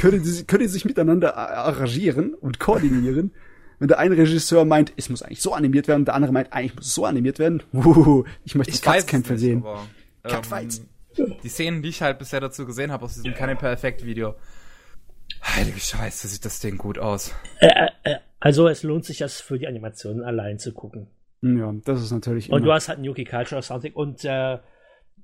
können, 0.00 0.22
sie, 0.22 0.44
können 0.44 0.62
sie 0.68 0.74
sich 0.74 0.84
miteinander 0.84 1.36
arrangieren 1.36 2.34
und 2.34 2.60
koordinieren? 2.60 3.34
Wenn 3.78 3.88
der 3.88 3.98
eine 3.98 4.16
Regisseur 4.16 4.64
meint, 4.64 4.92
es 4.96 5.08
muss 5.08 5.22
eigentlich 5.22 5.42
so 5.42 5.52
animiert 5.52 5.86
werden, 5.88 6.04
der 6.04 6.14
andere 6.14 6.32
meint, 6.32 6.52
eigentlich 6.52 6.74
muss 6.76 6.86
es 6.86 6.94
so 6.94 7.04
animiert 7.04 7.38
werden. 7.38 7.62
Uhuhu, 7.72 8.24
ich 8.44 8.54
möchte 8.54 8.72
Ich 8.72 8.82
Katzkämpfe 8.82 9.32
nicht, 9.34 9.40
sehen. 9.42 9.58
aber, 9.58 9.86
Catfights. 10.22 10.82
ähm, 11.18 11.34
die 11.42 11.48
Szenen, 11.48 11.82
die 11.82 11.90
ich 11.90 12.02
halt 12.02 12.18
bisher 12.18 12.40
dazu 12.40 12.64
gesehen 12.66 12.90
habe 12.92 13.04
aus 13.04 13.14
diesem 13.14 13.34
Canepa 13.34 13.70
Effect 13.70 14.04
Video. 14.04 14.34
Heilige 15.42 15.80
Scheiße, 15.80 16.28
sieht 16.28 16.44
das 16.44 16.60
Ding 16.60 16.78
gut 16.78 16.98
aus. 16.98 17.34
Äh, 17.60 17.66
äh, 17.68 17.88
äh, 18.04 18.16
also 18.40 18.68
es 18.68 18.82
lohnt 18.82 19.04
sich, 19.04 19.18
das 19.18 19.40
für 19.40 19.58
die 19.58 19.66
Animationen 19.66 20.22
allein 20.24 20.58
zu 20.58 20.72
gucken. 20.72 21.08
Ja, 21.42 21.74
das 21.84 22.02
ist 22.02 22.10
natürlich 22.12 22.50
Und 22.50 22.60
du 22.62 22.66
immer. 22.66 22.74
hast 22.74 22.88
halt 22.88 22.96
einen 22.98 23.04
Yuki 23.04 23.24
Culture 23.24 23.62
Soundtrack 23.62 23.94
und 23.94 24.24
äh, 24.24 24.58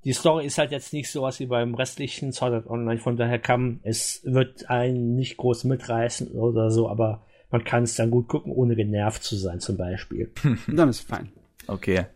die 0.05 0.13
Story 0.13 0.45
ist 0.47 0.59
halt 0.59 0.71
jetzt 0.73 0.93
nicht 0.93 1.11
sowas 1.11 1.41
wie 1.41 1.47
beim 1.47 1.75
restlichen 1.75 2.33
Sword 2.33 2.53
Art 2.55 2.67
Online, 2.67 3.01
von 3.01 3.17
daher 3.17 3.39
kann 3.39 3.81
es 3.83 4.21
wird 4.25 4.69
einen 4.69 5.15
nicht 5.15 5.37
groß 5.37 5.65
mitreißen 5.65 6.33
oder 6.33 6.71
so, 6.71 6.89
aber 6.89 7.25
man 7.53 7.63
kann 7.63 7.85
es 7.85 7.95
dann 7.95 8.11
gut 8.11 8.27
gucken, 8.27 8.51
ohne 8.53 8.75
genervt 8.75 9.23
zu 9.23 9.37
sein, 9.37 9.61
zum 9.61 9.77
Beispiel. 9.77 10.33
Dann 10.67 10.89
ist 10.89 11.01
fein. 11.01 11.29
Okay. 11.69 12.07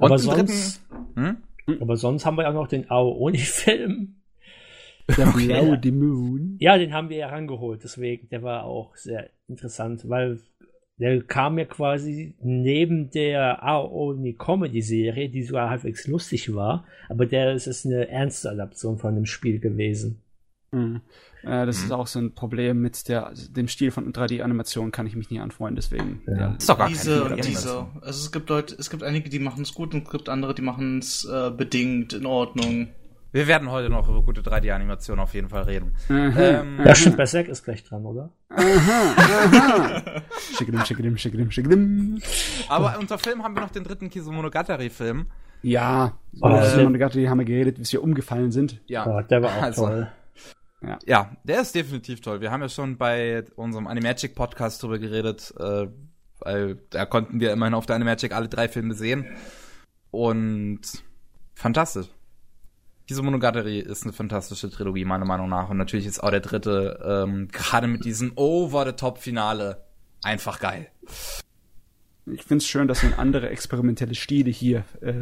Aber 0.00 0.14
Und 0.14 0.22
den 0.24 0.30
dritten- 0.30 0.46
sonst, 0.48 0.82
Hm? 1.14 1.36
aber 1.80 1.96
sonst 1.96 2.26
haben 2.26 2.36
wir 2.36 2.42
ja 2.42 2.52
noch 2.52 2.66
den 2.66 2.90
Ao-Oni-Film. 2.90 4.16
Der 5.16 5.28
Okay. 5.28 5.46
blaue 5.46 5.78
Dämon. 5.78 6.56
Ja, 6.58 6.76
den 6.78 6.92
haben 6.92 7.08
wir 7.10 7.18
ja 7.18 7.28
rangeholt, 7.28 7.84
deswegen, 7.84 8.28
der 8.30 8.42
war 8.42 8.64
auch 8.64 8.96
sehr 8.96 9.30
interessant, 9.48 10.08
weil 10.08 10.40
der 10.98 11.22
kam 11.22 11.58
ja 11.58 11.64
quasi 11.66 12.34
neben 12.40 13.10
der 13.10 13.62
Aoni 13.62 14.32
Comedy 14.34 14.80
Serie, 14.80 15.28
die 15.28 15.42
sogar 15.42 15.68
halbwegs 15.70 16.06
lustig 16.06 16.54
war, 16.54 16.86
aber 17.08 17.26
der 17.26 17.52
ist 17.52 17.66
jetzt 17.66 17.84
eine 17.84 18.08
ernste 18.08 18.50
Adaption 18.50 18.96
von 18.98 19.14
dem 19.14 19.26
Spiel 19.26 19.58
gewesen. 19.60 20.22
Mhm. 20.74 21.00
Äh, 21.42 21.66
das 21.66 21.78
Mhm. 21.80 21.84
ist 21.84 21.92
auch 21.92 22.06
so 22.06 22.18
ein 22.18 22.34
Problem 22.34 22.80
mit 22.80 23.06
der, 23.08 23.32
dem 23.50 23.68
Stil 23.68 23.90
von 23.90 24.12
3D-Animation 24.12 24.90
kann 24.92 25.06
ich 25.06 25.14
mich 25.14 25.30
nie 25.30 25.40
anfreunden, 25.40 25.76
deswegen. 25.76 26.22
Ja. 26.26 26.36
Ja. 26.36 26.54
Ist 26.58 26.68
doch 26.68 26.78
gar 26.78 26.88
diese 26.88 27.22
keine 27.28 27.40
diese. 27.42 27.86
Also 28.00 28.20
es 28.24 28.32
gibt 28.32 28.48
Leute, 28.48 28.74
es 28.78 28.88
gibt 28.90 29.02
einige, 29.02 29.28
die 29.28 29.38
machen 29.38 29.62
es 29.62 29.74
gut 29.74 29.94
und 29.94 30.04
es 30.06 30.10
gibt 30.10 30.28
andere, 30.28 30.54
die 30.54 30.62
machen 30.62 30.98
es 31.00 31.24
äh, 31.30 31.50
bedingt 31.50 32.12
in 32.14 32.24
Ordnung. 32.26 32.88
Wir 33.32 33.48
werden 33.48 33.68
heute 33.70 33.90
noch 33.90 34.08
über 34.08 34.22
gute 34.22 34.42
3D-Animationen 34.42 35.20
auf 35.20 35.34
jeden 35.34 35.48
Fall 35.48 35.64
reden. 35.64 35.96
Aha, 36.08 36.40
Ähm, 36.40 36.78
Ja, 36.84 36.94
stimmt, 36.94 37.16
Berserk 37.16 37.48
ist 37.48 37.64
gleich 37.64 37.82
dran, 37.82 38.06
oder? 38.06 38.30
aha, 38.50 39.14
aha. 39.16 40.02
Schickedim, 40.56 40.84
schickedim, 40.84 41.18
schickedim, 41.18 41.50
schickedim. 41.50 42.22
Aber 42.68 42.96
unter 43.00 43.18
Film 43.18 43.42
haben 43.42 43.54
wir 43.56 43.60
noch 43.62 43.70
den 43.70 43.82
dritten 43.84 44.08
Kisumonogatari-Film. 44.08 45.26
Ja, 45.62 46.12
Oh, 46.40 46.46
über 46.48 46.62
sehr- 46.64 46.84
Monogatari 46.84 47.24
haben 47.24 47.38
wir 47.38 47.44
geredet, 47.46 47.78
bis 47.78 47.92
wir 47.92 48.02
umgefallen 48.02 48.52
sind. 48.52 48.80
Ja. 48.86 49.04
Ja, 49.06 49.22
der 49.22 49.42
war 49.42 49.50
auch 49.56 49.62
Also, 49.62 49.86
toll. 49.86 50.08
Ja, 51.06 51.36
der 51.44 51.60
ist 51.60 51.74
definitiv 51.74 52.20
toll. 52.20 52.40
Wir 52.40 52.50
haben 52.50 52.62
ja 52.62 52.68
schon 52.68 52.96
bei 52.96 53.44
unserem 53.56 53.86
Animagic 53.86 54.34
Podcast 54.34 54.82
drüber 54.82 54.98
geredet, 54.98 55.52
äh, 55.58 55.88
weil 56.40 56.76
da 56.90 57.06
konnten 57.06 57.40
wir 57.40 57.52
immerhin 57.52 57.74
auf 57.74 57.86
der 57.86 57.96
Animagic 57.96 58.32
alle 58.32 58.48
drei 58.48 58.68
Filme 58.68 58.94
sehen. 58.94 59.26
Und 60.10 60.80
fantastisch. 61.54 62.06
Diese 63.08 63.22
Monogatari 63.22 63.80
ist 63.80 64.04
eine 64.04 64.12
fantastische 64.12 64.70
Trilogie, 64.70 65.04
meiner 65.04 65.26
Meinung 65.26 65.48
nach. 65.48 65.68
Und 65.68 65.76
natürlich 65.76 66.06
ist 66.06 66.22
auch 66.22 66.30
der 66.30 66.40
dritte, 66.40 67.24
ähm, 67.26 67.48
gerade 67.48 67.86
mit 67.86 68.04
diesem 68.04 68.32
Over-the-Top-Finale, 68.36 69.84
einfach 70.22 70.58
geil. 70.58 70.88
Ich 72.26 72.42
find's 72.44 72.66
schön, 72.66 72.88
dass 72.88 73.00
so 73.00 73.08
andere 73.18 73.50
experimentelle 73.50 74.14
Stile 74.14 74.50
hier 74.50 74.84
äh, 75.02 75.12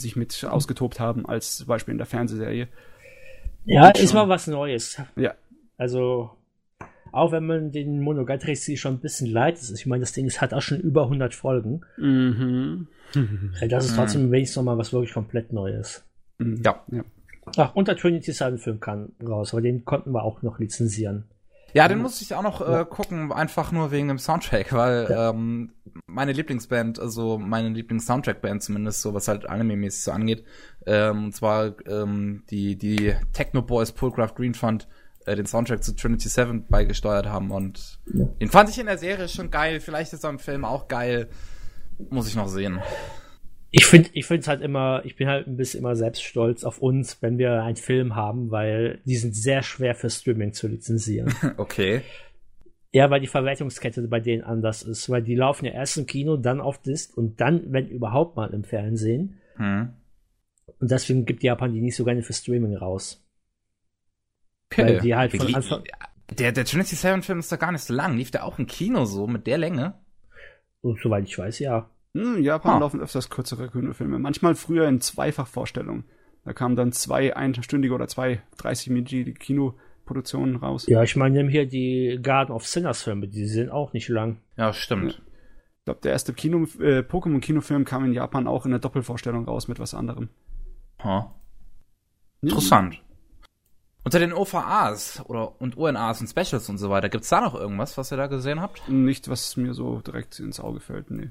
sich 0.00 0.14
mit 0.14 0.44
ausgetobt 0.44 1.00
haben, 1.00 1.26
als 1.26 1.56
zum 1.56 1.66
Beispiel 1.66 1.92
in 1.92 1.98
der 1.98 2.06
Fernsehserie. 2.06 2.68
Ja, 3.64 3.88
ist 3.90 4.14
mal 4.14 4.28
was 4.28 4.46
Neues. 4.46 5.00
Ja. 5.16 5.34
Also, 5.76 6.30
auch 7.12 7.32
wenn 7.32 7.46
man 7.46 7.70
den 7.72 8.00
Monogatari 8.00 8.56
schon 8.76 8.94
ein 8.94 9.00
bisschen 9.00 9.28
leid 9.28 9.54
ist, 9.54 9.70
ich 9.70 9.86
meine, 9.86 10.00
das 10.00 10.12
Ding 10.12 10.26
ist, 10.26 10.40
hat 10.40 10.52
auch 10.52 10.62
schon 10.62 10.80
über 10.80 11.04
100 11.04 11.34
Folgen. 11.34 11.82
Mhm. 11.96 12.88
Das 13.68 13.86
ist 13.86 13.94
trotzdem 13.94 14.30
wenigstens 14.32 14.56
noch 14.56 14.64
mal 14.64 14.78
was 14.78 14.92
wirklich 14.92 15.12
komplett 15.12 15.52
Neues. 15.52 16.04
Ja. 16.38 16.82
ja. 16.90 17.04
Ach, 17.56 17.74
und 17.74 17.88
der 17.88 17.96
Trinity 17.96 18.32
Seven 18.32 18.58
Film 18.58 18.80
kam 18.80 19.12
raus, 19.24 19.52
aber 19.52 19.62
den 19.62 19.84
konnten 19.84 20.12
wir 20.12 20.22
auch 20.22 20.42
noch 20.42 20.58
lizenzieren. 20.58 21.24
Ja, 21.74 21.88
den 21.88 22.00
musste 22.00 22.22
ich 22.22 22.32
auch 22.34 22.42
noch 22.42 22.60
äh, 22.60 22.86
gucken, 22.88 23.32
einfach 23.32 23.72
nur 23.72 23.90
wegen 23.90 24.06
dem 24.06 24.20
Soundtrack, 24.20 24.72
weil 24.72 25.08
ähm, 25.10 25.72
meine 26.06 26.30
Lieblingsband, 26.30 27.00
also 27.00 27.36
meine 27.36 27.68
Lieblings-Soundtrack-Band 27.70 28.62
zumindest, 28.62 29.02
so 29.02 29.12
was 29.12 29.26
halt 29.26 29.48
anime-mäßig 29.50 30.04
so 30.04 30.12
angeht, 30.12 30.44
ähm, 30.86 31.24
und 31.24 31.34
zwar 31.34 31.74
ähm, 31.88 32.44
die 32.48 32.76
die 32.76 33.16
Techno 33.32 33.60
Boys 33.60 33.90
Pullcraft 33.90 34.36
Green 34.36 34.54
Fund 34.54 34.86
äh, 35.26 35.34
den 35.34 35.46
Soundtrack 35.46 35.82
zu 35.82 35.96
Trinity 35.96 36.28
7 36.28 36.68
beigesteuert 36.68 37.26
haben 37.26 37.50
und 37.50 37.98
den 38.06 38.48
fand 38.50 38.70
ich 38.70 38.78
in 38.78 38.86
der 38.86 38.98
Serie 38.98 39.28
schon 39.28 39.50
geil, 39.50 39.80
vielleicht 39.80 40.12
ist 40.12 40.22
er 40.22 40.30
im 40.30 40.38
Film 40.38 40.64
auch 40.64 40.86
geil, 40.86 41.28
muss 42.08 42.28
ich 42.28 42.36
noch 42.36 42.48
sehen. 42.48 42.80
Ich 43.76 43.86
finde, 43.86 44.10
ich 44.12 44.24
finde 44.24 44.42
es 44.42 44.46
halt 44.48 44.62
immer, 44.62 45.02
ich 45.04 45.16
bin 45.16 45.26
halt 45.26 45.48
ein 45.48 45.56
bisschen 45.56 45.80
immer 45.80 45.96
selbst 45.96 46.22
stolz 46.22 46.62
auf 46.62 46.78
uns, 46.78 47.20
wenn 47.22 47.38
wir 47.38 47.64
einen 47.64 47.74
Film 47.74 48.14
haben, 48.14 48.52
weil 48.52 49.00
die 49.04 49.16
sind 49.16 49.34
sehr 49.34 49.64
schwer 49.64 49.96
für 49.96 50.10
Streaming 50.10 50.52
zu 50.52 50.68
lizenzieren. 50.68 51.34
Okay. 51.56 52.02
ja, 52.92 53.10
weil 53.10 53.20
die 53.20 53.26
Verwertungskette 53.26 54.02
bei 54.02 54.20
denen 54.20 54.44
anders 54.44 54.84
ist, 54.84 55.10
weil 55.10 55.22
die 55.22 55.34
laufen 55.34 55.64
ja 55.64 55.72
erst 55.72 55.96
im 55.96 56.06
Kino, 56.06 56.36
dann 56.36 56.60
auf 56.60 56.80
Disc 56.82 57.16
und 57.16 57.40
dann, 57.40 57.72
wenn 57.72 57.88
überhaupt 57.88 58.36
mal 58.36 58.54
im 58.54 58.62
Fernsehen. 58.62 59.40
Hm. 59.56 59.92
Und 60.78 60.90
deswegen 60.90 61.24
gibt 61.24 61.42
Japan 61.42 61.72
die 61.72 61.80
nicht 61.80 61.96
so 61.96 62.04
gerne 62.04 62.22
für 62.22 62.32
Streaming 62.32 62.76
raus. 62.76 63.26
okay. 64.70 64.84
Weil 64.84 65.00
die 65.00 65.16
halt 65.16 65.36
von 65.36 65.52
Anfang, 65.52 65.82
Der, 66.38 66.52
der 66.52 66.64
Trinity 66.64 66.94
7 66.94 67.22
Film 67.22 67.40
ist 67.40 67.50
doch 67.50 67.58
gar 67.58 67.72
nicht 67.72 67.82
so 67.82 67.92
lang. 67.92 68.16
Lief 68.16 68.30
der 68.30 68.44
auch 68.44 68.60
im 68.60 68.66
Kino 68.66 69.04
so 69.04 69.26
mit 69.26 69.48
der 69.48 69.58
Länge? 69.58 69.94
und 70.84 71.00
soweit 71.00 71.24
ich 71.24 71.36
weiß, 71.36 71.58
ja. 71.60 71.90
Hm, 72.14 72.36
In 72.36 72.42
Japan 72.44 72.76
Ah. 72.76 72.78
laufen 72.78 73.00
öfters 73.00 73.28
kürzere 73.30 73.68
Kinofilme. 73.70 74.18
Manchmal 74.18 74.54
früher 74.54 74.88
in 74.88 75.00
Zweifachvorstellungen. 75.00 76.04
Da 76.44 76.52
kamen 76.52 76.76
dann 76.76 76.92
zwei 76.92 77.34
einstündige 77.34 77.94
oder 77.94 78.06
zwei 78.06 78.42
30-minütige 78.58 79.32
Kinoproduktionen 79.34 80.56
raus. 80.56 80.86
Ja, 80.86 81.02
ich 81.02 81.16
meine, 81.16 81.36
nimm 81.36 81.48
hier 81.48 81.66
die 81.66 82.18
Garden 82.22 82.52
of 82.52 82.66
Sinners 82.66 83.02
Filme, 83.02 83.28
die 83.28 83.46
sind 83.46 83.70
auch 83.70 83.92
nicht 83.94 84.08
lang. 84.08 84.40
Ja, 84.56 84.72
stimmt. 84.72 85.22
Ich 85.78 85.84
glaube, 85.86 86.00
der 86.02 86.12
erste 86.12 86.32
Kino, 86.34 86.64
äh, 86.80 87.00
Pokémon-Kinofilm 87.00 87.84
kam 87.84 88.04
in 88.04 88.12
Japan 88.12 88.46
auch 88.46 88.64
in 88.64 88.70
der 88.70 88.80
Doppelvorstellung 88.80 89.44
raus 89.46 89.68
mit 89.68 89.78
was 89.78 89.94
anderem. 89.94 90.28
Ha. 91.02 91.34
Interessant. 92.42 93.00
Unter 94.04 94.18
den 94.18 94.34
OVAs 94.34 95.22
oder 95.26 95.60
und 95.60 95.78
ONAs 95.78 96.20
und 96.20 96.28
Specials 96.28 96.68
und 96.68 96.76
so 96.78 96.90
weiter, 96.90 97.08
gibt's 97.08 97.30
da 97.30 97.40
noch 97.40 97.54
irgendwas, 97.54 97.96
was 97.96 98.12
ihr 98.12 98.18
da 98.18 98.26
gesehen 98.26 98.60
habt? 98.60 98.86
Nicht, 98.88 99.28
was 99.30 99.56
mir 99.56 99.72
so 99.72 100.00
direkt 100.00 100.38
ins 100.40 100.60
Auge 100.60 100.80
fällt, 100.80 101.10
nee. 101.10 101.30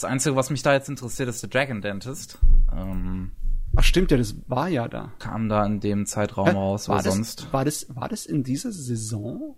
Das 0.00 0.10
Einzige, 0.10 0.34
was 0.34 0.48
mich 0.48 0.62
da 0.62 0.72
jetzt 0.72 0.88
interessiert, 0.88 1.28
ist 1.28 1.42
der 1.42 1.50
Dragon 1.50 1.82
Dentist. 1.82 2.38
Ähm, 2.74 3.32
Ach 3.76 3.84
stimmt 3.84 4.10
ja, 4.10 4.16
das 4.16 4.34
war 4.46 4.66
ja 4.66 4.88
da. 4.88 5.12
kam 5.18 5.50
da 5.50 5.62
in 5.66 5.80
dem 5.80 6.06
Zeitraum 6.06 6.46
Hä? 6.46 6.54
raus 6.54 6.88
war 6.88 6.94
oder 6.96 7.04
das, 7.04 7.14
sonst. 7.14 7.52
War 7.52 7.66
das, 7.66 7.94
war 7.94 8.08
das 8.08 8.24
in 8.24 8.42
dieser 8.42 8.72
Saison? 8.72 9.56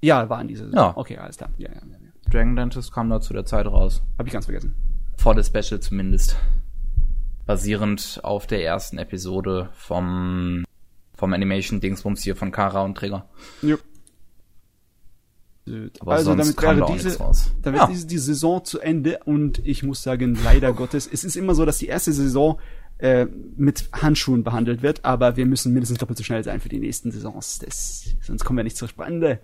Ja, 0.00 0.28
war 0.28 0.40
in 0.40 0.48
dieser 0.48 0.64
Saison. 0.64 0.76
Ja. 0.80 0.96
Okay, 0.96 1.16
alles 1.18 1.36
klar. 1.36 1.50
Ja, 1.58 1.68
ja, 1.68 1.76
ja. 1.76 1.80
ja. 1.92 2.30
Dragon 2.32 2.56
Dentist 2.56 2.92
kam 2.92 3.08
da 3.08 3.20
zu 3.20 3.34
der 3.34 3.44
Zeit 3.44 3.66
raus. 3.66 4.02
Hab 4.18 4.26
ich 4.26 4.32
ganz 4.32 4.46
vergessen. 4.46 4.74
Vor 5.16 5.36
der 5.36 5.44
Special 5.44 5.78
zumindest. 5.78 6.34
Basierend 7.46 8.18
auf 8.24 8.48
der 8.48 8.64
ersten 8.64 8.98
Episode 8.98 9.68
vom, 9.74 10.64
vom 11.14 11.32
Animation-Dingsbums 11.32 12.20
hier 12.24 12.34
von 12.34 12.50
Kara 12.50 12.82
und 12.82 12.96
Träger. 12.96 13.28
Jo. 13.62 13.76
Aber 16.00 16.12
also 16.12 16.32
sonst 16.32 16.62
damit 16.62 16.80
wäre 16.80 16.92
diese, 16.92 17.18
damit 17.62 17.80
Ja. 17.80 17.88
ist 17.88 18.10
die 18.10 18.18
Saison 18.18 18.64
zu 18.64 18.78
Ende 18.78 19.20
und 19.24 19.60
ich 19.66 19.82
muss 19.82 20.02
sagen, 20.02 20.38
leider 20.44 20.72
Gottes, 20.72 21.08
es 21.12 21.24
ist 21.24 21.36
immer 21.36 21.54
so, 21.54 21.64
dass 21.64 21.78
die 21.78 21.86
erste 21.86 22.12
Saison 22.12 22.60
äh, 22.98 23.26
mit 23.56 23.88
Handschuhen 23.92 24.44
behandelt 24.44 24.82
wird, 24.82 25.04
aber 25.04 25.36
wir 25.36 25.44
müssen 25.44 25.72
mindestens 25.72 25.98
doppelt 25.98 26.18
so 26.18 26.24
schnell 26.24 26.44
sein 26.44 26.60
für 26.60 26.68
die 26.68 26.78
nächsten 26.78 27.10
Saisons. 27.10 27.58
Das, 27.58 28.06
sonst 28.22 28.44
kommen 28.44 28.58
wir 28.58 28.64
nicht 28.64 28.76
zur 28.76 28.88
Spannende. 28.88 29.40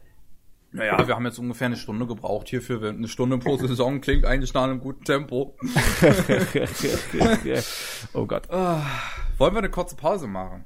Naja, 0.74 1.06
wir 1.06 1.14
haben 1.14 1.26
jetzt 1.26 1.38
ungefähr 1.38 1.66
eine 1.66 1.76
Stunde 1.76 2.06
gebraucht 2.06 2.48
hierfür. 2.48 2.88
Eine 2.88 3.08
Stunde 3.08 3.36
pro 3.36 3.58
Saison 3.58 4.00
klingt 4.00 4.24
eigentlich 4.24 4.54
nach 4.54 4.62
einem 4.62 4.80
guten 4.80 5.04
Tempo. 5.04 5.54
oh 8.14 8.24
Gott. 8.24 8.48
Wollen 8.48 9.54
wir 9.54 9.58
eine 9.58 9.70
kurze 9.70 9.96
Pause 9.96 10.26
machen? 10.26 10.64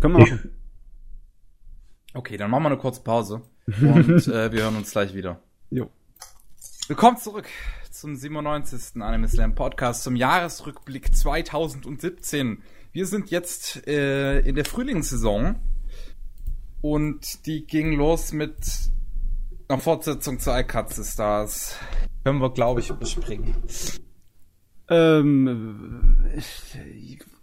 Können 0.00 0.18
wir 0.18 0.20
machen. 0.20 0.50
Okay, 2.18 2.36
dann 2.36 2.50
machen 2.50 2.64
wir 2.64 2.70
eine 2.70 2.78
kurze 2.78 3.00
Pause. 3.00 3.42
Und 3.80 4.26
äh, 4.26 4.50
wir 4.50 4.62
hören 4.64 4.74
uns 4.74 4.90
gleich 4.90 5.14
wieder. 5.14 5.40
Jo. 5.70 5.88
Willkommen 6.88 7.16
zurück 7.16 7.46
zum 7.92 8.16
97. 8.16 9.00
Anime 9.00 9.28
Slam 9.28 9.54
Podcast, 9.54 10.02
zum 10.02 10.16
Jahresrückblick 10.16 11.14
2017. 11.14 12.60
Wir 12.90 13.06
sind 13.06 13.30
jetzt 13.30 13.86
äh, 13.86 14.40
in 14.40 14.56
der 14.56 14.64
Frühlingssaison 14.64 15.60
und 16.80 17.46
die 17.46 17.64
ging 17.68 17.92
los 17.92 18.32
mit 18.32 18.56
einer 19.68 19.78
Fortsetzung 19.80 20.40
zu 20.40 20.50
iCatze 20.50 21.04
Stars. 21.04 21.76
Können 22.24 22.40
wir, 22.40 22.50
glaube 22.50 22.80
ich, 22.80 22.90
überspringen. 22.90 23.54
Ähm, 24.88 26.32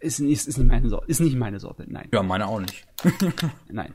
ist, 0.02 0.20
nicht- 0.20 0.48
ist 0.48 0.58
nicht 0.58 0.68
meine 0.68 0.90
Sorte. 0.90 1.08
Ist 1.10 1.22
nicht 1.22 1.38
meine 1.38 1.62
Sorte. 1.62 1.86
Nein. 1.88 2.10
Ja, 2.12 2.24
meine 2.24 2.48
auch 2.48 2.60
nicht. 2.60 2.86
Nein. 3.70 3.94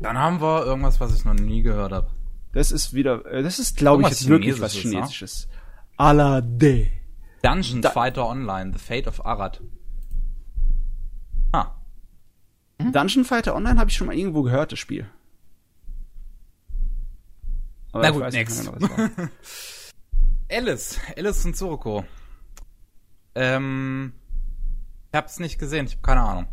Dann 0.00 0.18
haben 0.18 0.40
wir 0.40 0.64
irgendwas, 0.64 1.00
was 1.00 1.14
ich 1.16 1.24
noch 1.24 1.34
nie 1.34 1.62
gehört 1.62 1.92
habe. 1.92 2.10
Das 2.52 2.70
ist 2.72 2.92
wieder, 2.94 3.24
äh, 3.26 3.42
das 3.42 3.58
ist, 3.58 3.76
glaube 3.76 4.02
ich, 4.02 4.08
jetzt 4.08 4.28
wirklich 4.28 4.60
was 4.60 4.72
Chinesisches, 4.72 4.90
ne? 4.92 4.98
Chinesisches. 4.98 5.48
Alade. 5.96 6.90
Dungeon 7.42 7.82
Da- 7.82 7.90
Fighter 7.90 8.26
Online, 8.26 8.72
The 8.72 8.78
Fate 8.78 9.06
of 9.06 9.24
Arad. 9.24 9.60
Ah, 11.52 11.72
Dungeon 12.78 13.24
Fighter 13.24 13.54
Online 13.54 13.78
habe 13.78 13.90
ich 13.90 13.96
schon 13.96 14.06
mal 14.08 14.16
irgendwo 14.16 14.42
gehört, 14.42 14.72
das 14.72 14.78
Spiel. 14.78 15.06
Aber 17.92 18.02
Na 18.02 18.10
gut, 18.10 18.32
next. 18.32 18.66
war. 18.66 19.10
Alice, 20.50 20.98
Alice 21.16 21.44
und 21.44 21.56
Suroko. 21.56 22.04
Ähm, 23.36 24.12
ich 25.12 25.16
hab's 25.16 25.38
nicht 25.38 25.58
gesehen, 25.58 25.86
ich 25.86 25.92
habe 25.92 26.02
keine 26.02 26.20
Ahnung. 26.22 26.46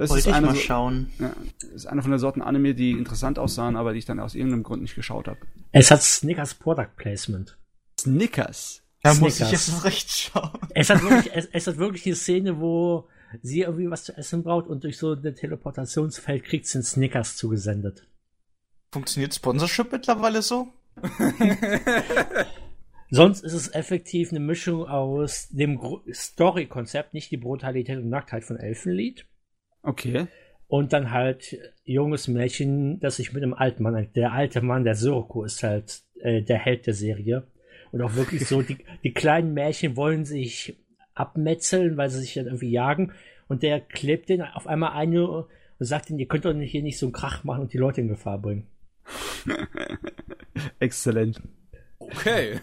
Das 0.00 0.08
ist 0.08 0.14
Wollte 0.14 0.30
ich 0.30 0.34
eine, 0.34 0.46
mal 0.46 0.56
schauen. 0.56 1.12
ja, 1.18 1.30
das 1.60 1.70
ist 1.72 1.86
eine 1.86 2.00
von 2.00 2.10
der 2.10 2.18
Sorten 2.18 2.40
Anime, 2.40 2.74
die 2.74 2.92
interessant 2.92 3.38
aussahen, 3.38 3.76
aber 3.76 3.92
die 3.92 3.98
ich 3.98 4.06
dann 4.06 4.18
aus 4.18 4.34
irgendeinem 4.34 4.62
Grund 4.62 4.80
nicht 4.80 4.94
geschaut 4.94 5.28
habe. 5.28 5.40
Es 5.72 5.90
hat 5.90 6.00
Snickers 6.00 6.54
Product 6.54 6.88
Placement. 6.96 7.58
Snickers. 8.00 8.80
Da 9.02 9.12
muss 9.12 9.38
ich 9.38 9.46
Snickers. 9.46 9.66
jetzt 9.66 9.84
recht 9.84 10.10
schauen. 10.10 10.58
Es 10.70 10.88
hat 10.88 11.02
wirklich, 11.02 11.30
es, 11.34 11.50
es 11.52 11.66
hat 11.66 11.76
wirklich 11.76 12.02
die 12.02 12.14
Szene, 12.14 12.60
wo 12.60 13.08
sie 13.42 13.60
irgendwie 13.60 13.90
was 13.90 14.04
zu 14.04 14.16
essen 14.16 14.42
braucht 14.42 14.68
und 14.68 14.84
durch 14.84 14.96
so 14.96 15.12
ein 15.12 15.34
Teleportationsfeld 15.34 16.44
kriegt 16.44 16.66
sie 16.66 16.78
einen 16.78 16.84
Snickers 16.84 17.36
zugesendet. 17.36 18.06
Funktioniert 18.92 19.34
Sponsorship 19.34 19.92
mittlerweile 19.92 20.40
so? 20.40 20.68
Sonst 23.10 23.44
ist 23.44 23.52
es 23.52 23.74
effektiv 23.74 24.30
eine 24.30 24.40
Mischung 24.40 24.86
aus 24.86 25.48
dem 25.50 25.78
Story-Konzept, 26.10 27.12
nicht 27.12 27.30
die 27.30 27.36
Brutalität 27.36 27.98
und 27.98 28.08
Nacktheit 28.08 28.44
von 28.44 28.56
Elfenlied. 28.56 29.26
Okay. 29.82 30.26
Und 30.68 30.92
dann 30.92 31.10
halt 31.10 31.58
junges 31.84 32.28
Mädchen, 32.28 33.00
das 33.00 33.16
sich 33.16 33.32
mit 33.32 33.42
einem 33.42 33.54
alten 33.54 33.82
Mann, 33.82 34.08
der 34.14 34.32
alte 34.32 34.60
Mann, 34.60 34.84
der 34.84 34.94
Sirko, 34.94 35.44
ist 35.44 35.62
halt 35.62 36.02
äh, 36.20 36.42
der 36.42 36.58
Held 36.58 36.86
der 36.86 36.94
Serie. 36.94 37.44
Und 37.92 38.02
auch 38.02 38.14
wirklich 38.14 38.46
so, 38.46 38.62
die, 38.62 38.76
die 39.02 39.12
kleinen 39.12 39.52
Märchen 39.54 39.96
wollen 39.96 40.24
sich 40.24 40.76
abmetzeln, 41.14 41.96
weil 41.96 42.08
sie 42.08 42.20
sich 42.20 42.34
dann 42.34 42.46
irgendwie 42.46 42.70
jagen. 42.70 43.12
Und 43.48 43.62
der 43.64 43.80
klebt 43.80 44.28
den 44.28 44.42
auf 44.42 44.66
einmal 44.68 44.92
ein 44.92 45.16
und 45.18 45.46
sagt 45.80 46.08
ihnen, 46.10 46.20
ihr 46.20 46.28
könnt 46.28 46.44
doch 46.44 46.52
nicht- 46.52 46.70
hier 46.70 46.82
nicht 46.82 46.98
so 46.98 47.06
einen 47.06 47.12
Krach 47.12 47.42
machen 47.42 47.62
und 47.62 47.72
die 47.72 47.78
Leute 47.78 48.00
in 48.00 48.08
Gefahr 48.08 48.38
bringen. 48.38 48.66
Exzellent. 50.78 51.40
Okay. 51.98 52.60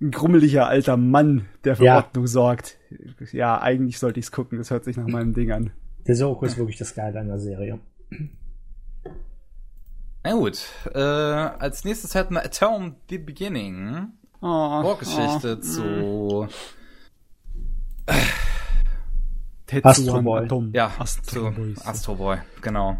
Ein 0.00 0.10
grummeliger 0.10 0.66
alter 0.66 0.96
Mann, 0.96 1.46
der 1.64 1.76
für 1.76 1.84
Ja. 1.84 1.96
Ordnung 1.98 2.26
sorgt. 2.26 2.78
Ja, 3.32 3.60
eigentlich 3.60 3.98
sollte 4.00 4.18
ich's 4.18 4.32
gucken, 4.32 4.58
das 4.58 4.70
hört 4.70 4.84
sich 4.84 4.96
nach 4.96 5.06
meinem 5.06 5.34
Ding 5.34 5.52
an. 5.52 5.70
Der 6.06 6.16
Sirko 6.16 6.44
ist 6.44 6.56
wirklich 6.58 6.78
das 6.78 6.94
Geile 6.94 7.20
an 7.20 7.28
der 7.28 7.38
Serie. 7.38 7.78
Na 10.24 10.32
gut, 10.34 10.60
äh, 10.94 10.98
als 10.98 11.84
nächstes 11.84 12.14
hätten 12.14 12.34
wir 12.34 12.44
Atom 12.44 12.96
The 13.08 13.18
Beginning. 13.18 14.08
Oh, 14.40 14.82
Vorgeschichte 14.82 15.60
zu, 15.60 16.48
Tetsuan 19.66 19.90
Astro 19.90 20.22
Boy. 20.22 20.44
Atom. 20.44 20.70
ja, 20.74 20.92
Astro 20.98 21.50
zu 21.50 21.56
Boys. 21.56 21.86
Astro 21.86 22.14
Boy, 22.16 22.38
genau. 22.60 22.98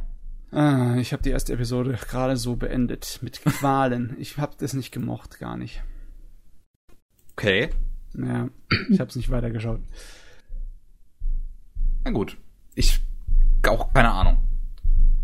Ah, 0.52 0.96
ich 0.96 1.12
habe 1.12 1.22
die 1.22 1.30
erste 1.30 1.52
Episode 1.54 1.92
gerade 1.92 2.36
so 2.36 2.56
beendet. 2.56 3.18
Mit 3.22 3.40
Qualen. 3.42 4.16
Ich 4.18 4.38
habe 4.38 4.54
das 4.58 4.74
nicht 4.74 4.92
gemocht, 4.92 5.38
gar 5.38 5.56
nicht. 5.56 5.82
Okay, 7.32 7.70
Ja, 8.14 8.48
ich 8.90 9.00
habe 9.00 9.08
es 9.08 9.16
nicht 9.16 9.30
weitergeschaut. 9.30 9.80
na 12.04 12.10
gut. 12.10 12.36
Ich, 12.74 13.00
auch 13.68 13.92
keine 13.92 14.10
Ahnung. 14.10 14.38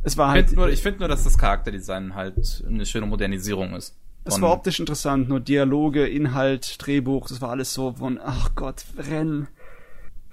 Es 0.02 0.16
war 0.16 0.28
Ich 0.28 0.32
halt, 0.34 0.46
finde 0.48 0.60
nur, 0.60 0.70
ich 0.70 0.82
find 0.82 1.00
nur, 1.00 1.08
dass 1.08 1.24
das 1.24 1.36
Charakterdesign 1.38 2.14
halt 2.14 2.64
eine 2.66 2.86
schöne 2.86 3.06
Modernisierung 3.06 3.74
ist. 3.74 3.96
es 4.24 4.40
war 4.40 4.52
optisch 4.52 4.80
interessant, 4.80 5.28
nur 5.28 5.40
Dialoge, 5.40 6.06
Inhalt, 6.06 6.76
Drehbuch, 6.84 7.28
das 7.28 7.40
war 7.40 7.50
alles 7.50 7.74
so 7.74 7.92
von, 7.92 8.20
ach 8.22 8.54
Gott, 8.54 8.84
Rennen. 8.96 9.48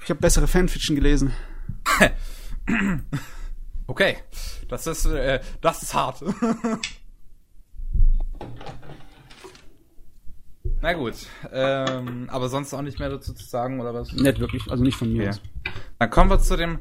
Ich 0.03 0.09
habe 0.09 0.19
bessere 0.19 0.47
Fanfiction 0.47 0.95
gelesen. 0.95 1.33
Okay, 3.87 4.17
das 4.67 4.87
ist, 4.87 5.05
äh, 5.05 5.39
das 5.61 5.83
ist 5.83 5.93
hart. 5.93 6.23
Na 10.81 10.93
gut, 10.93 11.13
ähm, 11.51 12.27
aber 12.31 12.49
sonst 12.49 12.73
auch 12.73 12.81
nicht 12.81 12.97
mehr 12.99 13.09
dazu 13.09 13.33
zu 13.33 13.45
sagen, 13.45 13.79
oder 13.79 13.93
was? 13.93 14.11
Nicht 14.11 14.39
wirklich, 14.39 14.63
also 14.69 14.83
nicht 14.83 14.97
von 14.97 15.13
mir 15.13 15.29
Okay. 15.29 15.37
Dann 15.99 16.09
kommen 16.09 16.29
wir 16.29 16.39
zu 16.39 16.57
dem 16.57 16.79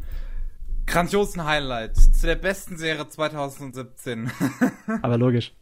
grandiosen 0.86 1.44
Highlight, 1.44 1.96
zu 1.96 2.26
der 2.26 2.36
besten 2.36 2.76
Serie 2.76 3.08
2017. 3.08 4.30
Aber 5.02 5.18
logisch. 5.18 5.52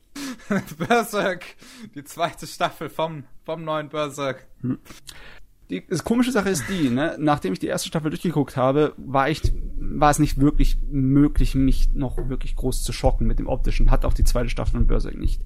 Berserk, 0.78 1.44
die 1.94 2.04
zweite 2.04 2.46
Staffel 2.46 2.88
vom, 2.88 3.24
vom 3.44 3.64
neuen 3.64 3.88
Berserk. 3.88 4.46
Die 5.70 5.86
das 5.86 6.04
komische 6.04 6.32
Sache 6.32 6.50
ist 6.50 6.64
die, 6.68 6.90
ne, 6.90 7.16
nachdem 7.18 7.52
ich 7.54 7.58
die 7.58 7.68
erste 7.68 7.88
Staffel 7.88 8.10
durchgeguckt 8.10 8.56
habe, 8.56 8.94
war 8.98 9.30
ich, 9.30 9.40
war 9.78 10.10
es 10.10 10.18
nicht 10.18 10.38
wirklich 10.38 10.76
möglich, 10.90 11.54
mich 11.54 11.92
noch 11.94 12.16
wirklich 12.28 12.56
groß 12.56 12.82
zu 12.82 12.92
schocken 12.92 13.26
mit 13.26 13.38
dem 13.38 13.46
optischen. 13.46 13.90
Hat 13.90 14.04
auch 14.04 14.12
die 14.12 14.24
zweite 14.24 14.50
Staffel 14.50 14.72
von 14.72 14.86
Berserk 14.86 15.16
nicht. 15.16 15.42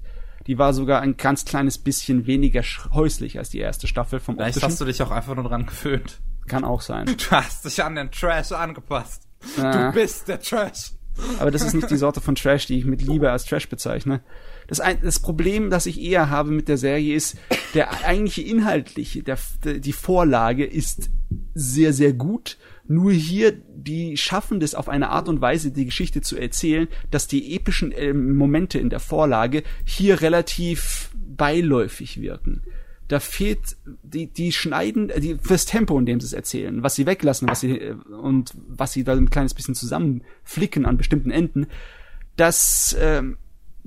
Die 0.47 0.57
war 0.57 0.73
sogar 0.73 1.01
ein 1.01 1.17
ganz 1.17 1.45
kleines 1.45 1.77
bisschen 1.77 2.25
weniger 2.25 2.61
häuslich 2.93 3.37
als 3.37 3.49
die 3.49 3.59
erste 3.59 3.87
Staffel 3.87 4.19
vom 4.19 4.35
Vielleicht 4.35 4.57
optischen. 4.57 4.71
hast 4.71 4.81
du 4.81 4.85
dich 4.85 5.01
auch 5.01 5.11
einfach 5.11 5.35
nur 5.35 5.43
dran 5.45 5.65
gewöhnt. 5.65 6.19
Kann 6.47 6.63
auch 6.63 6.81
sein. 6.81 7.05
Du 7.05 7.31
hast 7.31 7.65
dich 7.65 7.83
an 7.83 7.95
den 7.95 8.11
Trash 8.11 8.51
angepasst. 8.53 9.26
Du 9.55 9.91
bist 9.93 10.27
der 10.27 10.39
Trash. 10.39 10.91
Aber 11.39 11.51
das 11.51 11.63
ist 11.63 11.73
nicht 11.73 11.89
die 11.89 11.97
Sorte 11.97 12.21
von 12.21 12.35
Trash, 12.35 12.67
die 12.67 12.77
ich 12.77 12.85
mit 12.85 13.01
Liebe 13.01 13.31
als 13.31 13.45
Trash 13.45 13.69
bezeichne. 13.69 14.21
Das, 14.67 14.79
ein, 14.79 14.99
das 15.01 15.19
Problem, 15.19 15.69
das 15.69 15.85
ich 15.85 16.01
eher 16.01 16.29
habe 16.29 16.51
mit 16.51 16.67
der 16.67 16.77
Serie, 16.77 17.15
ist, 17.15 17.37
der 17.73 18.05
eigentliche 18.05 18.41
inhaltliche, 18.41 19.23
der, 19.23 19.37
die 19.63 19.93
Vorlage 19.93 20.65
ist 20.65 21.09
sehr, 21.53 21.93
sehr 21.93 22.13
gut. 22.13 22.57
Nur 22.87 23.11
hier, 23.11 23.51
die 23.51 24.15
schaffen 24.15 24.59
das 24.59 24.75
auf 24.75 24.89
eine 24.89 25.09
Art 25.09 25.27
und 25.27 25.41
Weise, 25.41 25.71
die 25.71 25.85
Geschichte 25.85 26.21
zu 26.21 26.37
erzählen, 26.37 26.87
dass 27.11 27.27
die 27.27 27.55
epischen 27.55 27.91
äh, 27.91 28.13
Momente 28.13 28.79
in 28.79 28.89
der 28.89 28.99
Vorlage 28.99 29.63
hier 29.83 30.21
relativ 30.21 31.09
beiläufig 31.15 32.21
wirken. 32.21 32.61
Da 33.07 33.19
fehlt 33.19 33.77
die 34.03 34.27
die 34.27 34.51
schneiden 34.51 35.11
die 35.17 35.37
fürs 35.41 35.65
Tempo 35.65 35.97
in 35.97 36.05
dem 36.05 36.19
sie 36.19 36.27
es 36.27 36.33
erzählen 36.33 36.83
was 36.83 36.95
sie 36.95 37.05
weglassen 37.05 37.47
was 37.47 37.61
sie 37.61 37.77
äh, 37.77 37.93
und 37.93 38.53
was 38.67 38.93
sie 38.93 39.03
da 39.03 39.13
ein 39.13 39.29
kleines 39.29 39.53
bisschen 39.53 39.75
zusammenflicken 39.75 40.85
an 40.85 40.97
bestimmten 40.97 41.31
Enden 41.31 41.67
das 42.35 42.95
ähm, 42.99 43.37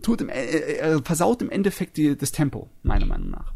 tut 0.02 0.20
im, 0.22 0.28
äh, 0.28 0.44
äh, 0.44 1.02
versaut 1.02 1.42
im 1.42 1.50
Endeffekt 1.50 1.96
die, 1.96 2.16
das 2.16 2.32
Tempo 2.32 2.70
meiner 2.82 3.06
Meinung 3.06 3.30
nach 3.30 3.52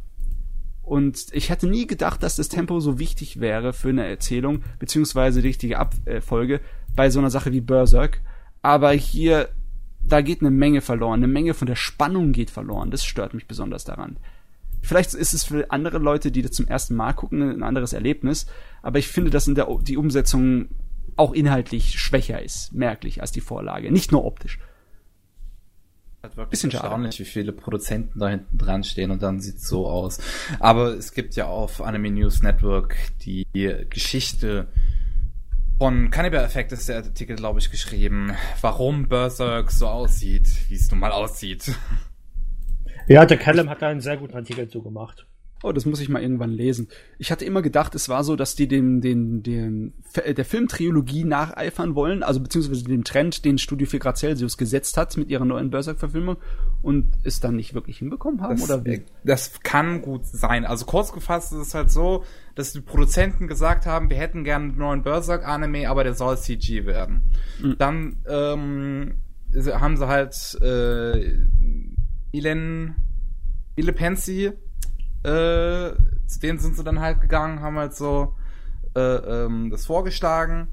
und 0.85 1.29
ich 1.33 1.49
hätte 1.49 1.67
nie 1.67 1.87
gedacht, 1.87 2.23
dass 2.23 2.37
das 2.37 2.51
Tempo 2.51 2.79
so 2.79 2.99
wichtig 2.99 3.41
wäre 3.41 3.73
für 3.73 3.89
eine 3.89 4.07
Erzählung, 4.07 4.63
beziehungsweise 4.79 5.41
die 5.41 5.49
richtige 5.49 5.79
Abfolge 5.79 6.61
bei 6.95 7.09
so 7.09 7.21
einer 7.21 7.31
Sache 7.31 7.53
wie 7.53 7.63
Berserk. 7.63 8.21
Aber 8.61 8.93
hier, 8.93 9.49
da 10.03 10.21
geht 10.21 10.43
eine 10.43 10.51
Menge 10.51 10.83
verloren. 10.83 11.21
Eine 11.21 11.33
Menge 11.33 11.55
von 11.55 11.67
der 11.67 11.77
Spannung 11.77 12.33
geht 12.33 12.51
verloren. 12.51 12.91
Das 12.91 13.05
stört 13.05 13.33
mich 13.33 13.47
besonders 13.47 13.85
daran. 13.85 14.19
Vielleicht 14.85 15.15
ist 15.15 15.35
es 15.35 15.45
für 15.45 15.71
andere 15.71 15.99
Leute, 15.99 16.31
die 16.31 16.43
das 16.43 16.53
zum 16.53 16.69
ersten 16.69 16.95
Mal 16.95 17.13
gucken, 17.13 17.43
ein 17.43 17.63
anderes 17.63 17.93
Erlebnis. 17.93 18.47
Aber 18.83 18.99
ich 18.99 19.09
finde, 19.09 19.31
dass 19.31 19.49
in 19.49 19.55
der, 19.55 19.67
die 19.83 19.97
Umsetzung 19.97 20.69
auch 21.17 21.33
inhaltlich 21.33 21.99
schwächer 21.99 22.43
ist, 22.43 22.73
merklich, 22.73 23.21
als 23.21 23.33
die 23.33 23.41
Vorlage. 23.41 23.91
Nicht 23.91 24.13
nur 24.13 24.25
optisch. 24.25 24.59
Halt 26.23 26.37
wirklich 26.37 26.51
Bisschen 26.51 26.71
erstaunlich, 26.71 27.19
wie 27.21 27.25
viele 27.25 27.53
Produzenten 27.53 28.19
da 28.19 28.29
hinten 28.29 28.59
dran 28.59 28.83
stehen 28.85 29.11
und 29.11 29.23
dann 29.23 29.41
sieht's 29.41 29.69
so 29.69 29.87
aus. 29.87 30.19
Aber 30.59 30.95
es 30.95 31.13
gibt 31.13 31.37
ja 31.37 31.47
auf 31.47 31.83
Anime 31.83 32.11
News 32.11 32.43
Network 32.43 32.97
die 33.25 33.47
Geschichte 33.91 34.69
von 35.79 36.11
Cannibal 36.11 36.45
Effect 36.45 36.73
ist 36.73 36.89
der 36.89 36.97
Artikel, 36.99 37.37
glaube 37.37 37.59
ich, 37.59 37.71
geschrieben, 37.71 38.33
warum 38.61 39.09
Berserk 39.09 39.71
so 39.71 39.89
aussieht, 39.89 40.49
wie 40.69 40.77
es 40.77 40.91
nun 40.91 41.01
mal 41.01 41.11
aussieht. 41.13 41.73
Ja, 43.07 43.27
der 43.27 43.37
Callum 43.37 43.69
hat 43.69 43.83
da 43.83 43.89
einen 43.89 44.01
sehr 44.01 44.17
guten 44.17 44.35
Artikel 44.35 44.69
zugemacht. 44.69 45.27
Oh, 45.65 45.73
das 45.73 45.87
muss 45.87 45.99
ich 46.01 46.11
mal 46.11 46.21
irgendwann 46.21 46.51
lesen. 46.51 46.89
Ich 47.19 47.33
hatte 47.33 47.47
immer 47.47 47.63
gedacht, 47.63 47.95
es 47.95 48.11
war 48.11 48.23
so, 48.23 48.37
dass 48.37 48.55
die 48.55 48.69
den, 48.69 49.01
den, 49.01 49.43
den, 49.43 49.95
der 50.15 50.45
Filmtrilogie 50.45 51.25
nacheifern 51.25 51.95
wollen, 51.95 52.23
also 52.23 52.41
beziehungsweise 52.41 52.85
den 52.85 53.03
Trend, 53.03 53.47
den 53.47 53.57
Studio 53.57 53.87
4 53.87 53.99
Grad 53.99 54.19
Celsius 54.19 54.59
gesetzt 54.59 54.99
hat 54.99 55.17
mit 55.17 55.31
ihrer 55.31 55.47
neuen 55.47 55.71
Berserk-Verfilmung 55.71 56.37
und 56.83 57.07
es 57.23 57.41
dann 57.41 57.57
nicht 57.57 57.73
wirklich 57.73 57.97
hinbekommen 57.97 58.43
haben, 58.43 58.57
das, 58.57 58.71
oder 58.71 58.85
wie? 58.85 59.05
Das 59.25 59.63
kann 59.63 60.03
gut 60.03 60.27
sein. 60.27 60.67
Also 60.67 60.85
kurz 60.85 61.13
gefasst 61.13 61.53
ist 61.55 61.59
es 61.61 61.75
halt 61.75 61.91
so, 61.91 62.25
dass 62.55 62.75
die 62.75 62.83
Produzenten 62.83 63.49
gesagt 63.49 63.87
haben, 63.87 64.11
wir 64.11 64.19
hätten 64.19 64.45
gerne 64.45 64.67
einen 64.67 64.77
neuen 64.77 65.03
Berserk-Anime, 65.03 65.89
aber 65.89 66.05
der 66.05 66.13
soll 66.13 66.37
CG 66.37 66.85
werden. 66.85 67.23
Mhm. 67.63 67.77
Dann 67.79 68.17
ähm, 68.29 69.15
haben 69.55 69.97
sie 69.97 70.09
halt 70.09 70.59
äh, 70.61 71.39
Ilen 72.35 72.97
Ile 73.77 73.93
Pensi 73.93 74.53
äh, 75.25 75.95
zu 76.27 76.41
denen 76.41 76.59
sind 76.59 76.77
sie 76.77 76.85
dann 76.85 77.01
halt 77.01 77.21
gegangen, 77.21 77.61
haben 77.61 77.79
halt 77.79 77.95
so 77.95 78.35
äh, 78.95 79.01
ähm, 79.01 79.71
das 79.71 79.87
vorgeschlagen. 79.87 80.69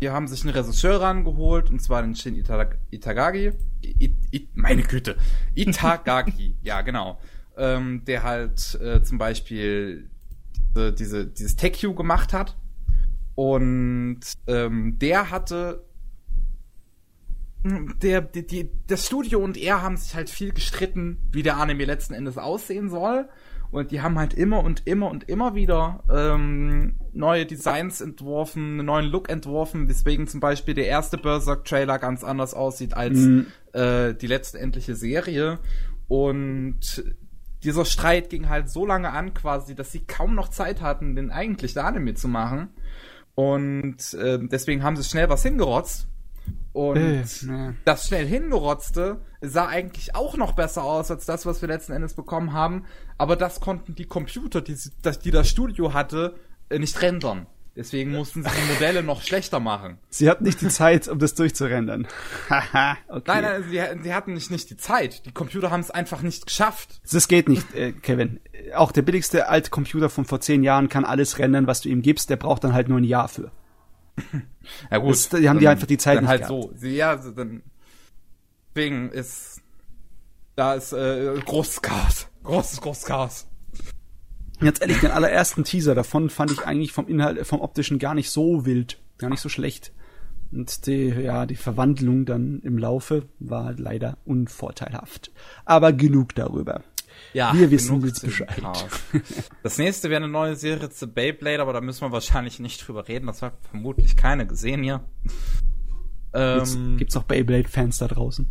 Die 0.00 0.10
haben 0.10 0.28
sich 0.28 0.42
einen 0.44 0.54
Regisseur 0.54 1.00
rangeholt, 1.00 1.70
und 1.70 1.82
zwar 1.82 2.02
den 2.02 2.14
Shin 2.14 2.36
Itag 2.36 2.78
Itagagi. 2.90 3.52
I, 3.84 4.16
I, 4.32 4.48
meine 4.54 4.82
Güte. 4.82 5.16
Itagagi, 5.54 6.56
ja, 6.62 6.80
genau. 6.82 7.18
Ähm, 7.56 8.04
der 8.04 8.22
halt 8.22 8.80
äh, 8.80 9.02
zum 9.02 9.18
Beispiel 9.18 10.08
diese, 10.74 10.92
diese, 10.92 11.26
dieses 11.26 11.56
Tech-U 11.56 11.94
gemacht 11.94 12.32
hat. 12.32 12.56
Und 13.34 14.20
ähm, 14.46 14.98
der 14.98 15.30
hatte 15.30 15.84
der, 17.62 18.22
die, 18.22 18.46
die, 18.46 18.70
das 18.86 19.06
Studio 19.06 19.40
und 19.40 19.56
er 19.56 19.82
haben 19.82 19.96
sich 19.96 20.14
halt 20.14 20.30
viel 20.30 20.52
gestritten, 20.52 21.18
wie 21.30 21.42
der 21.42 21.58
Anime 21.58 21.84
letzten 21.84 22.14
Endes 22.14 22.38
aussehen 22.38 22.88
soll. 22.88 23.28
Und 23.70 23.92
die 23.92 24.00
haben 24.00 24.18
halt 24.18 24.34
immer 24.34 24.64
und 24.64 24.86
immer 24.86 25.08
und 25.08 25.28
immer 25.28 25.54
wieder 25.54 26.02
ähm, 26.10 26.96
neue 27.12 27.46
Designs 27.46 28.00
entworfen, 28.00 28.80
einen 28.80 28.86
neuen 28.86 29.06
Look 29.06 29.28
entworfen, 29.28 29.88
weswegen 29.88 30.26
zum 30.26 30.40
Beispiel 30.40 30.74
der 30.74 30.88
erste 30.88 31.18
Berserk-Trailer 31.18 32.00
ganz 32.00 32.24
anders 32.24 32.52
aussieht 32.52 32.94
als 32.94 33.18
mhm. 33.18 33.46
äh, 33.72 34.14
die 34.14 34.26
letztendliche 34.26 34.96
Serie. 34.96 35.60
Und 36.08 37.04
dieser 37.62 37.84
Streit 37.84 38.30
ging 38.30 38.48
halt 38.48 38.70
so 38.70 38.84
lange 38.84 39.12
an 39.12 39.34
quasi, 39.34 39.76
dass 39.76 39.92
sie 39.92 40.00
kaum 40.00 40.34
noch 40.34 40.48
Zeit 40.48 40.80
hatten, 40.80 41.14
den 41.14 41.30
eigentlichen 41.30 41.80
Anime 41.80 42.14
zu 42.14 42.26
machen. 42.26 42.70
Und 43.36 44.14
äh, 44.14 44.40
deswegen 44.40 44.82
haben 44.82 44.96
sie 44.96 45.04
schnell 45.04 45.28
was 45.28 45.44
hingerotzt 45.44 46.09
und 46.72 46.96
äh, 46.96 47.24
das 47.84 48.06
schnell 48.06 48.26
hingerotzte 48.26 49.20
sah 49.40 49.66
eigentlich 49.66 50.14
auch 50.14 50.36
noch 50.36 50.52
besser 50.52 50.84
aus 50.84 51.10
als 51.10 51.26
das, 51.26 51.46
was 51.46 51.60
wir 51.62 51.68
letzten 51.68 51.92
Endes 51.92 52.14
bekommen 52.14 52.52
haben. 52.52 52.84
Aber 53.18 53.36
das 53.36 53.60
konnten 53.60 53.94
die 53.94 54.06
Computer, 54.06 54.60
die 54.60 54.76
das, 55.02 55.18
die 55.18 55.30
das 55.30 55.48
Studio 55.48 55.92
hatte, 55.92 56.36
äh, 56.68 56.78
nicht 56.78 57.00
rendern. 57.02 57.46
Deswegen 57.76 58.10
mussten 58.10 58.42
sie 58.42 58.50
die 58.50 58.72
Modelle 58.72 59.02
noch 59.02 59.22
schlechter 59.22 59.60
machen. 59.60 59.98
Sie 60.10 60.28
hatten 60.28 60.44
nicht 60.44 60.60
die 60.60 60.68
Zeit, 60.68 61.06
um 61.08 61.18
das 61.18 61.34
durchzurendern. 61.34 62.06
okay. 62.48 63.22
Nein, 63.26 63.42
nein, 63.42 63.64
sie, 63.70 63.80
sie, 64.02 64.14
hatten 64.14 64.34
nicht, 64.34 64.50
nicht 64.50 64.70
die 64.70 64.76
Zeit. 64.76 65.24
Die 65.24 65.32
Computer 65.32 65.70
haben 65.70 65.80
es 65.80 65.90
einfach 65.90 66.22
nicht 66.22 66.46
geschafft. 66.46 67.00
Das 67.10 67.28
geht 67.28 67.48
nicht, 67.48 67.72
äh, 67.74 67.92
Kevin. 67.92 68.40
Auch 68.74 68.90
der 68.90 69.02
billigste 69.02 69.48
alte 69.48 69.70
Computer 69.70 70.10
von 70.10 70.24
vor 70.24 70.40
zehn 70.40 70.64
Jahren 70.64 70.88
kann 70.88 71.04
alles 71.04 71.38
rendern, 71.38 71.66
was 71.66 71.80
du 71.80 71.88
ihm 71.88 72.02
gibst. 72.02 72.28
Der 72.28 72.36
braucht 72.36 72.64
dann 72.64 72.74
halt 72.74 72.88
nur 72.88 72.98
ein 72.98 73.04
Jahr 73.04 73.28
für. 73.28 73.52
Ja 74.90 74.98
gut. 74.98 75.10
Das, 75.10 75.28
die 75.30 75.48
haben 75.48 75.58
die 75.58 75.68
einfach 75.68 75.86
die 75.86 75.98
Zeit 75.98 76.18
dann 76.18 76.28
halt 76.28 76.46
gehabt. 76.46 76.78
so. 76.78 76.86
Ja, 76.86 77.16
dann 77.16 77.62
deswegen 78.74 79.10
ist 79.10 79.60
da 80.56 80.74
ist 80.74 80.92
äh, 80.92 81.34
großes 81.44 81.82
Chaos. 81.82 82.28
Großes, 82.44 82.80
großes 82.80 83.04
Chaos. 83.04 83.46
Ganz 84.60 84.80
ehrlich, 84.80 85.00
den 85.00 85.10
allerersten 85.10 85.64
Teaser 85.64 85.94
davon 85.94 86.28
fand 86.28 86.50
ich 86.50 86.66
eigentlich 86.66 86.92
vom 86.92 87.08
Inhalt, 87.08 87.46
vom 87.46 87.60
optischen 87.60 87.98
gar 87.98 88.14
nicht 88.14 88.30
so 88.30 88.66
wild, 88.66 88.98
gar 89.16 89.30
nicht 89.30 89.40
so 89.40 89.48
schlecht. 89.48 89.92
Und 90.52 90.86
die, 90.86 91.08
ja, 91.08 91.46
die 91.46 91.56
Verwandlung 91.56 92.26
dann 92.26 92.60
im 92.62 92.76
Laufe 92.76 93.28
war 93.38 93.72
leider 93.72 94.18
unvorteilhaft. 94.24 95.30
Aber 95.64 95.92
genug 95.92 96.34
darüber. 96.34 96.82
Ja, 97.32 97.52
wir 97.54 97.70
wissen 97.70 98.04
jetzt 98.04 98.22
Bescheid. 98.22 98.62
Das 99.62 99.78
nächste 99.78 100.10
wäre 100.10 100.22
eine 100.22 100.32
neue 100.32 100.56
Serie 100.56 100.90
zu 100.90 101.06
Beyblade, 101.06 101.62
aber 101.62 101.72
da 101.72 101.80
müssen 101.80 102.02
wir 102.02 102.12
wahrscheinlich 102.12 102.58
nicht 102.58 102.86
drüber 102.86 103.06
reden. 103.08 103.26
Das 103.26 103.42
hat 103.42 103.54
vermutlich 103.70 104.16
keiner 104.16 104.44
gesehen 104.44 104.82
hier. 104.82 105.04
Ähm, 106.32 106.96
gibt's 106.96 107.16
auch 107.16 107.24
Beyblade-Fans 107.24 107.98
da 107.98 108.08
draußen? 108.08 108.48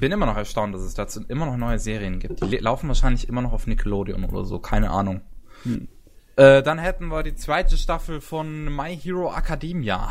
Bin 0.00 0.12
immer 0.12 0.26
noch 0.26 0.36
erstaunt, 0.36 0.74
dass 0.74 0.82
es 0.82 0.94
dazu 0.94 1.24
immer 1.28 1.46
noch 1.46 1.56
neue 1.56 1.78
Serien 1.78 2.18
gibt. 2.18 2.42
Die 2.42 2.56
laufen 2.56 2.88
wahrscheinlich 2.88 3.28
immer 3.28 3.40
noch 3.40 3.52
auf 3.52 3.66
Nickelodeon 3.66 4.24
oder 4.24 4.44
so, 4.44 4.58
keine 4.58 4.90
Ahnung. 4.90 5.22
Hm. 5.62 5.88
Äh, 6.36 6.62
dann 6.62 6.78
hätten 6.78 7.08
wir 7.08 7.22
die 7.22 7.34
zweite 7.34 7.76
Staffel 7.76 8.20
von 8.20 8.74
My 8.74 8.96
Hero 8.96 9.34
Academia. 9.34 10.10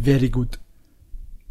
Very 0.00 0.30
good. 0.30 0.58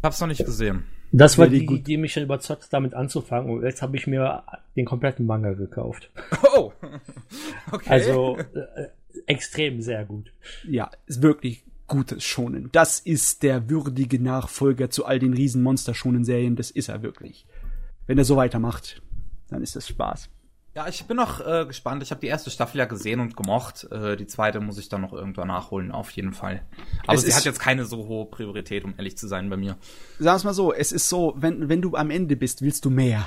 Hab's 0.02 0.20
noch 0.20 0.28
nicht 0.28 0.44
gesehen. 0.44 0.84
Das 1.12 1.38
war 1.38 1.48
die, 1.48 1.82
die 1.82 1.96
mich 1.96 2.14
dann 2.14 2.24
überzeugt, 2.24 2.68
damit 2.70 2.94
anzufangen. 2.94 3.50
Und 3.50 3.64
jetzt 3.64 3.82
habe 3.82 3.96
ich 3.96 4.06
mir 4.06 4.44
den 4.76 4.84
kompletten 4.84 5.26
Manga 5.26 5.52
gekauft. 5.52 6.10
Oh, 6.52 6.72
okay. 7.72 7.88
Also 7.88 8.36
äh, 8.36 8.88
extrem 9.26 9.80
sehr 9.80 10.04
gut. 10.04 10.32
Ja, 10.68 10.90
ist 11.06 11.22
wirklich 11.22 11.64
gutes 11.86 12.24
Schonen. 12.24 12.70
Das 12.72 12.98
ist 12.98 13.42
der 13.42 13.70
würdige 13.70 14.20
Nachfolger 14.20 14.90
zu 14.90 15.04
all 15.04 15.18
den 15.18 15.32
riesen 15.32 15.62
Monster-Schonen-Serien. 15.62 16.56
Das 16.56 16.70
ist 16.70 16.88
er 16.88 17.02
wirklich. 17.02 17.46
Wenn 18.06 18.18
er 18.18 18.24
so 18.24 18.36
weitermacht, 18.36 19.00
dann 19.48 19.62
ist 19.62 19.76
das 19.76 19.88
Spaß. 19.88 20.28
Ja, 20.74 20.86
ich 20.86 21.04
bin 21.04 21.16
noch 21.16 21.44
äh, 21.44 21.66
gespannt. 21.66 22.02
Ich 22.02 22.12
habe 22.12 22.20
die 22.20 22.28
erste 22.28 22.48
Staffel 22.48 22.78
ja 22.78 22.84
gesehen 22.84 23.18
und 23.18 23.36
gemocht. 23.36 23.88
Äh, 23.90 24.16
die 24.16 24.26
zweite 24.26 24.60
muss 24.60 24.78
ich 24.78 24.88
dann 24.88 25.00
noch 25.00 25.12
irgendwann 25.12 25.48
nachholen, 25.48 25.90
auf 25.90 26.10
jeden 26.12 26.32
Fall. 26.32 26.62
Aber 27.06 27.14
es 27.14 27.22
sie 27.22 27.34
hat 27.34 27.44
jetzt 27.44 27.58
keine 27.58 27.84
so 27.84 28.06
hohe 28.06 28.26
Priorität, 28.26 28.84
um 28.84 28.94
ehrlich 28.96 29.18
zu 29.18 29.26
sein 29.26 29.50
bei 29.50 29.56
mir. 29.56 29.76
Sag 30.20 30.36
es 30.36 30.44
mal 30.44 30.54
so, 30.54 30.72
es 30.72 30.92
ist 30.92 31.08
so, 31.08 31.34
wenn, 31.36 31.68
wenn 31.68 31.82
du 31.82 31.96
am 31.96 32.10
Ende 32.10 32.36
bist, 32.36 32.62
willst 32.62 32.84
du 32.84 32.90
mehr. 32.90 33.26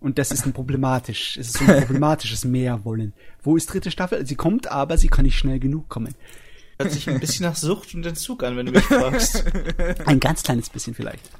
Und 0.00 0.18
das 0.18 0.32
ist 0.32 0.46
ein 0.46 0.52
problematisch. 0.52 1.36
Es 1.36 1.48
ist 1.48 1.58
so 1.58 1.64
ein 1.70 1.86
problematisches 1.86 2.44
Mehr 2.44 2.84
wollen. 2.84 3.12
Wo 3.42 3.56
ist 3.56 3.72
dritte 3.72 3.92
Staffel? 3.92 4.26
Sie 4.26 4.34
kommt, 4.34 4.66
aber 4.72 4.98
sie 4.98 5.08
kann 5.08 5.26
nicht 5.26 5.38
schnell 5.38 5.60
genug 5.60 5.88
kommen. 5.88 6.14
Hört 6.78 6.90
sich 6.90 7.08
ein 7.08 7.20
bisschen 7.20 7.44
nach 7.44 7.56
Sucht 7.56 7.94
und 7.94 8.04
Entzug 8.06 8.42
an, 8.42 8.56
wenn 8.56 8.66
du 8.66 8.72
mich 8.72 8.84
fragst. 8.84 9.44
Ein 10.06 10.18
ganz 10.18 10.42
kleines 10.42 10.70
bisschen 10.70 10.94
vielleicht. 10.94 11.30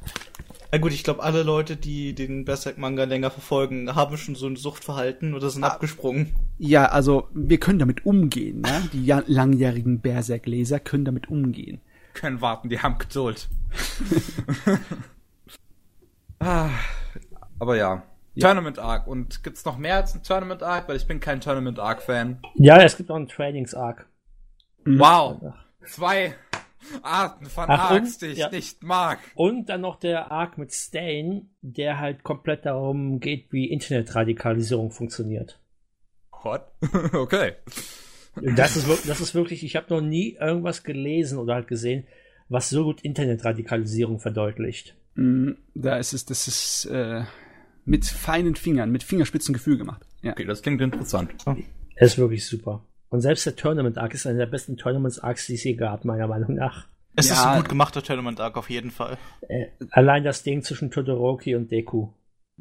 Na 0.72 0.78
gut, 0.78 0.92
ich 0.92 1.02
glaube, 1.02 1.22
alle 1.22 1.42
Leute, 1.42 1.76
die 1.76 2.14
den 2.14 2.44
Berserk-Manga 2.44 3.04
länger 3.04 3.30
verfolgen, 3.30 3.92
haben 3.94 4.16
schon 4.16 4.36
so 4.36 4.46
ein 4.46 4.54
Suchtverhalten 4.54 5.34
oder 5.34 5.50
sind 5.50 5.64
ah, 5.64 5.68
abgesprungen. 5.68 6.32
Ja, 6.58 6.86
also 6.86 7.28
wir 7.34 7.58
können 7.58 7.80
damit 7.80 8.06
umgehen. 8.06 8.60
Ne? 8.60 8.88
Die 8.92 9.06
langjährigen 9.26 10.00
Berserk-Leser 10.00 10.78
können 10.78 11.04
damit 11.04 11.28
umgehen. 11.28 11.80
Können 12.14 12.40
warten, 12.40 12.68
die 12.68 12.80
haben 12.80 12.98
Geduld. 12.98 13.48
ah, 16.40 16.70
aber 17.58 17.76
ja. 17.76 18.02
ja. 18.34 18.46
Tournament 18.46 18.78
Arc. 18.78 19.06
Und 19.06 19.42
gibt's 19.42 19.64
noch 19.64 19.78
mehr 19.78 19.96
als 19.96 20.14
ein 20.14 20.22
Tournament 20.22 20.62
Arc? 20.62 20.88
Weil 20.88 20.96
ich 20.96 21.06
bin 21.06 21.20
kein 21.20 21.40
Tournament 21.40 21.78
Arc 21.78 22.02
Fan. 22.02 22.40
Ja, 22.54 22.80
es 22.82 22.96
gibt 22.96 23.10
auch 23.10 23.16
einen 23.16 23.28
Trainings 23.28 23.74
Arc. 23.74 24.06
Wow. 24.84 25.52
Zwei. 25.84 26.34
Arten 27.02 27.46
von 27.46 27.64
Ach, 27.68 27.90
Arcs, 27.90 28.18
die 28.18 28.26
ich 28.26 28.38
ja. 28.38 28.50
nicht 28.50 28.82
mag. 28.82 29.18
Und 29.34 29.68
dann 29.68 29.82
noch 29.82 29.96
der 29.98 30.30
Arc 30.30 30.58
mit 30.58 30.72
Stain, 30.72 31.50
der 31.62 31.98
halt 31.98 32.22
komplett 32.22 32.66
darum 32.66 33.20
geht, 33.20 33.52
wie 33.52 33.66
Internetradikalisierung 33.70 34.90
funktioniert. 34.90 35.60
What? 36.42 36.62
okay. 37.12 37.52
Das 38.34 38.76
ist, 38.76 38.86
wirklich, 38.86 39.06
das 39.06 39.20
ist 39.20 39.34
wirklich, 39.34 39.64
ich 39.64 39.76
habe 39.76 39.92
noch 39.92 40.00
nie 40.00 40.36
irgendwas 40.40 40.82
gelesen 40.84 41.38
oder 41.38 41.54
halt 41.54 41.68
gesehen, 41.68 42.06
was 42.48 42.70
so 42.70 42.84
gut 42.84 43.02
Internetradikalisierung 43.02 44.20
verdeutlicht. 44.20 44.96
Mm, 45.14 45.52
Da 45.74 45.98
ist 45.98 46.12
es, 46.12 46.24
das 46.24 46.48
ist 46.48 46.86
äh, 46.86 47.24
mit 47.84 48.04
feinen 48.06 48.54
Fingern, 48.54 48.90
mit 48.90 49.02
Fingerspitzengefühl 49.02 49.78
gemacht. 49.78 50.06
Ja. 50.22 50.32
Okay, 50.32 50.44
das 50.44 50.62
klingt 50.62 50.80
interessant. 50.80 51.32
Es 51.96 52.12
ist 52.12 52.18
wirklich 52.18 52.46
super. 52.46 52.84
Und 53.10 53.20
selbst 53.20 53.44
der 53.46 53.56
Tournament 53.56 53.98
Arc 53.98 54.14
ist 54.14 54.26
einer 54.26 54.38
der 54.38 54.46
besten 54.46 54.76
Tournaments 54.76 55.18
Arcs, 55.18 55.46
die 55.46 55.54
es 55.54 55.64
je 55.64 55.74
gab, 55.74 56.04
meiner 56.04 56.26
Meinung 56.28 56.54
nach. 56.54 56.86
Es 57.16 57.26
ist 57.30 57.38
Ja. 57.42 57.52
ein 57.52 57.60
gut 57.60 57.68
gemachter 57.68 58.02
Tournament 58.02 58.40
Arc 58.40 58.56
auf 58.56 58.70
jeden 58.70 58.90
Fall. 58.92 59.18
Äh, 59.48 59.66
allein 59.90 60.22
das 60.24 60.42
Ding 60.44 60.62
zwischen 60.62 60.90
Todoroki 60.90 61.54
und 61.56 61.70
Deku. 61.70 62.08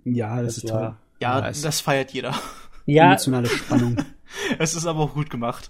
Ja, 0.03 0.37
das, 0.41 0.55
Das 0.55 0.63
ist 0.63 0.71
war- 0.73 0.79
toll. 0.81 0.95
Ja, 1.21 1.47
es- 1.49 1.61
das 1.61 1.81
feiert 1.81 2.11
jeder. 2.11 2.33
Ja, 2.85 3.05
Emotionale 3.09 3.47
Spannung. 3.47 3.97
Es 4.57 4.73
ist 4.75 4.87
aber 4.87 5.01
auch 5.01 5.13
gut 5.13 5.29
gemacht. 5.29 5.69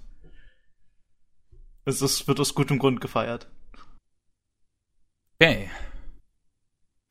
Es 1.84 2.02
ist, 2.02 2.28
wird 2.30 2.40
aus 2.40 2.54
gutem 2.56 2.80
Grund 2.80 3.02
gefeiert. 3.02 3.50
Okay. 5.42 5.70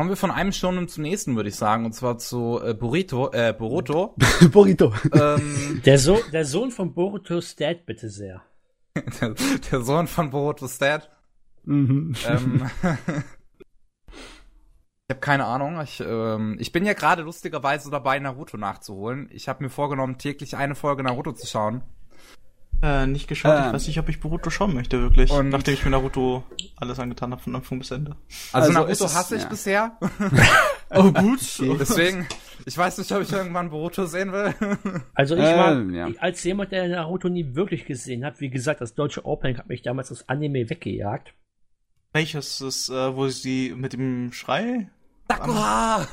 Kommen 0.01 0.11
wir 0.11 0.17
von 0.17 0.31
einem 0.31 0.53
Shonen 0.53 0.87
zum 0.87 1.03
nächsten, 1.03 1.35
würde 1.35 1.49
ich 1.49 1.57
sagen, 1.57 1.85
und 1.85 1.93
zwar 1.93 2.19
zu 2.19 2.61
äh, 2.63 2.73
Burrito, 2.73 3.33
äh, 3.33 3.53
Boruto. 3.53 4.15
Burrito. 4.53 4.95
ähm, 5.13 5.83
der, 5.85 5.99
so 5.99 6.21
der 6.33 6.45
Sohn 6.45 6.71
von 6.71 6.95
Boruto's 6.95 7.57
Dad, 7.57 7.85
bitte 7.85 8.09
sehr. 8.09 8.45
der, 8.95 9.35
der 9.73 9.81
Sohn 9.81 10.07
von 10.07 10.31
Boruto's 10.31 10.79
Dad. 10.79 11.11
Mhm. 11.65 12.15
Ähm, 12.29 12.71
ich 15.09 15.11
habe 15.11 15.21
keine 15.21 15.47
Ahnung. 15.47 15.81
Ich, 15.81 15.99
ähm, 15.99 16.57
ich 16.61 16.71
bin 16.71 16.85
ja 16.87 16.93
gerade 16.93 17.23
lustigerweise 17.23 17.91
dabei, 17.91 18.21
Naruto 18.21 18.57
nachzuholen. 18.57 19.29
Ich 19.33 19.49
habe 19.49 19.65
mir 19.65 19.71
vorgenommen, 19.71 20.17
täglich 20.17 20.57
eine 20.57 20.77
Folge 20.77 21.03
Naruto 21.03 21.33
zu 21.33 21.49
schauen. 21.49 21.83
Äh, 22.81 23.07
nicht 23.09 23.27
geschaut. 23.29 23.53
Ähm. 23.59 23.67
Ich 23.69 23.73
weiß 23.73 23.87
nicht, 23.89 23.99
ob 23.99 24.09
ich 24.09 24.21
Boruto 24.21 24.51
schauen 24.51 24.73
möchte, 24.75 25.01
wirklich. 25.01 25.31
Und- 25.33 25.49
nachdem 25.49 25.75
ich 25.75 25.85
mir 25.85 25.91
Naruto 25.91 26.45
alles 26.77 26.99
angetan 27.01 27.33
habe, 27.33 27.43
von 27.43 27.57
Anfang 27.57 27.79
bis 27.81 27.91
Ende. 27.91 28.13
Also, 28.53 28.69
Also 28.69 28.73
Naruto 28.73 29.05
es- 29.05 29.15
hasse 29.17 29.37
ich 29.37 29.43
ja. 29.43 29.49
bisher. 29.49 29.99
Oh, 30.91 31.13
gut. 31.13 31.41
Deswegen, 31.79 32.27
ich 32.65 32.79
weiß 32.79 32.97
nicht, 32.97 33.13
ob 33.13 33.21
ich 33.21 33.31
irgendwann 33.31 33.69
Boruto 33.69 34.07
sehen 34.07 34.33
will. 34.33 34.55
Also 35.15 35.35
ich 35.37 35.43
war, 35.43 35.79
ja. 35.91 36.09
als 36.19 36.43
jemand, 36.45 36.73
der 36.73 36.89
Naruto 36.89 37.29
nie 37.29 37.55
wirklich 37.55 37.85
gesehen 37.85 38.25
hat, 38.25 38.41
wie 38.41 38.49
gesagt, 38.49 38.81
das 38.81 38.95
deutsche 38.95 39.27
Opening 39.27 39.59
hat 39.59 39.69
mich 39.69 39.83
damals 39.83 40.09
das 40.09 40.27
Anime 40.31 40.71
weggejagt. 40.71 41.35
Welches 42.15 42.63
ist, 42.63 42.89
äh, 42.89 43.15
wo 43.15 43.29
sie 43.29 43.75
mit 43.77 43.93
dem 43.93 44.33
Schrei? 44.33 44.89
Sakura! 45.31 46.07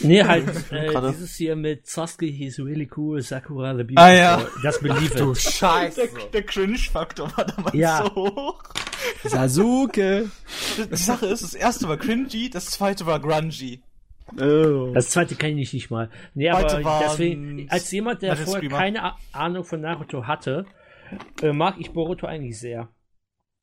Nee, 0.00 0.22
halt 0.24 0.46
äh, 0.72 0.88
dieses 1.10 1.34
hier 1.36 1.56
mit 1.56 1.86
Sasuke, 1.86 2.26
he's 2.26 2.58
really 2.58 2.88
cool, 2.96 3.20
Sakura 3.22 3.76
the 3.76 3.84
Beautiful. 3.84 4.02
Ah, 4.02 4.12
ja. 4.12 4.46
Das 4.62 4.80
Believe 4.80 5.14
du. 5.14 5.34
Scheiße. 5.34 6.08
Der, 6.08 6.26
der 6.32 6.42
Cringe-Faktor 6.42 7.30
war 7.36 7.44
damals 7.44 7.74
Ja. 7.74 8.04
so 8.04 8.14
hoch. 8.14 8.62
Sasuke. 9.24 10.30
Die 10.90 10.96
Sache 10.96 11.26
ist, 11.26 11.42
das 11.42 11.54
erste 11.54 11.88
war 11.88 11.96
cringy, 11.96 12.50
das 12.50 12.66
zweite 12.66 13.06
war 13.06 13.20
grungy. 13.20 13.82
Oh. 14.40 14.90
Das 14.94 15.10
zweite 15.10 15.34
kenne 15.36 15.60
ich 15.60 15.72
nicht 15.72 15.90
mal. 15.90 16.10
Nee, 16.34 16.50
Heute 16.50 16.78
aber 16.78 17.02
deswegen, 17.04 17.66
als 17.68 17.90
jemand, 17.90 18.22
der 18.22 18.36
vorher 18.36 18.60
Screamer. 18.62 18.78
keine 18.78 19.12
Ahnung 19.32 19.64
von 19.64 19.80
Naruto 19.82 20.26
hatte, 20.26 20.64
äh, 21.42 21.52
mag 21.52 21.74
ich 21.78 21.92
Boruto 21.92 22.26
eigentlich 22.26 22.58
sehr. 22.58 22.88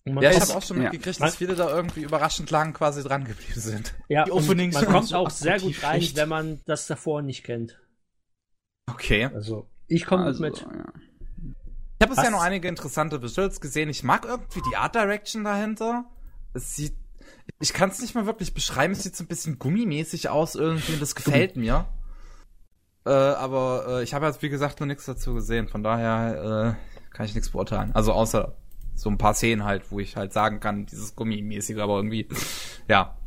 Man 0.05 0.23
Ja, 0.23 0.31
ich 0.31 0.41
habe 0.41 0.55
auch 0.55 0.63
schon 0.63 0.77
Ja. 0.77 0.83
mitgekriegt, 0.89 1.21
dass 1.21 1.35
viele 1.35 1.55
da 1.55 1.69
irgendwie 1.69 2.01
überraschend 2.01 2.49
lang 2.49 2.73
quasi 2.73 3.03
dran 3.03 3.23
geblieben 3.25 3.59
sind. 3.59 3.93
ja, 4.09 4.23
die 4.23 4.31
Openings 4.31 4.73
man 4.75 4.85
kommt 4.85 5.13
auch 5.13 5.29
sehr 5.29 5.59
gut 5.59 5.83
rein, 5.83 6.01
schlecht. 6.01 6.15
wenn 6.17 6.29
man 6.29 6.59
das 6.65 6.87
davor 6.87 7.21
nicht 7.21 7.43
kennt. 7.43 7.79
Okay. 8.89 9.25
Also, 9.33 9.69
ich 9.87 10.05
komme 10.05 10.25
Also, 10.25 10.41
mit. 10.41 10.59
ja. 10.59 10.67
Ich 11.99 12.07
habe 12.07 12.15
bisher 12.15 12.31
noch 12.31 12.41
einige 12.41 12.67
interessante 12.67 13.21
Visuals 13.21 13.61
gesehen. 13.61 13.89
Ich 13.89 14.01
mag 14.03 14.25
irgendwie 14.25 14.61
die 14.71 14.75
Art 14.75 14.95
Direction 14.95 15.43
dahinter. 15.43 16.05
Es 16.55 16.75
sieht, 16.75 16.95
ich 17.59 17.73
kann 17.73 17.91
es 17.91 18.01
nicht 18.01 18.15
mal 18.15 18.25
wirklich 18.25 18.55
beschreiben. 18.55 18.93
Es 18.93 19.03
sieht 19.03 19.15
so 19.15 19.23
ein 19.23 19.27
bisschen 19.27 19.59
gummimäßig 19.59 20.29
aus 20.29 20.55
irgendwie. 20.55 20.93
und 20.93 21.01
Das 21.01 21.13
gefällt 21.13 21.55
mir. 21.57 21.85
Äh, 23.05 23.11
aber 23.11 23.85
äh, 23.99 24.03
ich 24.03 24.15
habe 24.15 24.25
jetzt 24.25 24.41
wie 24.41 24.49
gesagt 24.49 24.79
noch 24.79 24.87
nichts 24.87 25.05
dazu 25.05 25.35
gesehen. 25.35 25.67
Von 25.67 25.83
daher 25.83 26.77
äh, 26.79 27.13
kann 27.15 27.25
ich 27.27 27.35
nichts 27.35 27.51
beurteilen. 27.51 27.91
Also 27.93 28.13
außer 28.13 28.57
so 29.01 29.09
ein 29.09 29.17
paar 29.17 29.33
Szenen 29.33 29.63
halt, 29.63 29.91
wo 29.91 29.99
ich 29.99 30.15
halt 30.15 30.31
sagen 30.31 30.59
kann, 30.59 30.85
dieses 30.85 31.15
gummimäßige, 31.15 31.79
aber 31.79 31.95
irgendwie, 31.95 32.27
ja. 32.87 33.17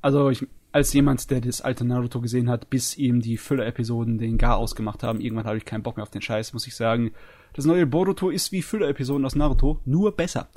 Also 0.00 0.28
ich, 0.28 0.44
als 0.72 0.92
jemand, 0.92 1.30
der 1.30 1.40
das 1.40 1.60
alte 1.60 1.84
Naruto 1.84 2.20
gesehen 2.20 2.50
hat, 2.50 2.68
bis 2.68 2.96
ihm 2.98 3.20
die 3.20 3.36
Füller-Episoden 3.36 4.18
den 4.18 4.36
Gar 4.36 4.56
ausgemacht 4.56 5.04
haben, 5.04 5.20
irgendwann 5.20 5.46
habe 5.46 5.56
ich 5.56 5.64
keinen 5.64 5.84
Bock 5.84 5.96
mehr 5.96 6.02
auf 6.02 6.10
den 6.10 6.20
Scheiß, 6.20 6.52
muss 6.52 6.66
ich 6.66 6.74
sagen. 6.74 7.12
Das 7.52 7.64
neue 7.64 7.86
Boruto 7.86 8.28
ist 8.28 8.50
wie 8.50 8.60
Füller-Episoden 8.62 9.24
aus 9.24 9.36
Naruto, 9.36 9.78
nur 9.84 10.16
besser. 10.16 10.48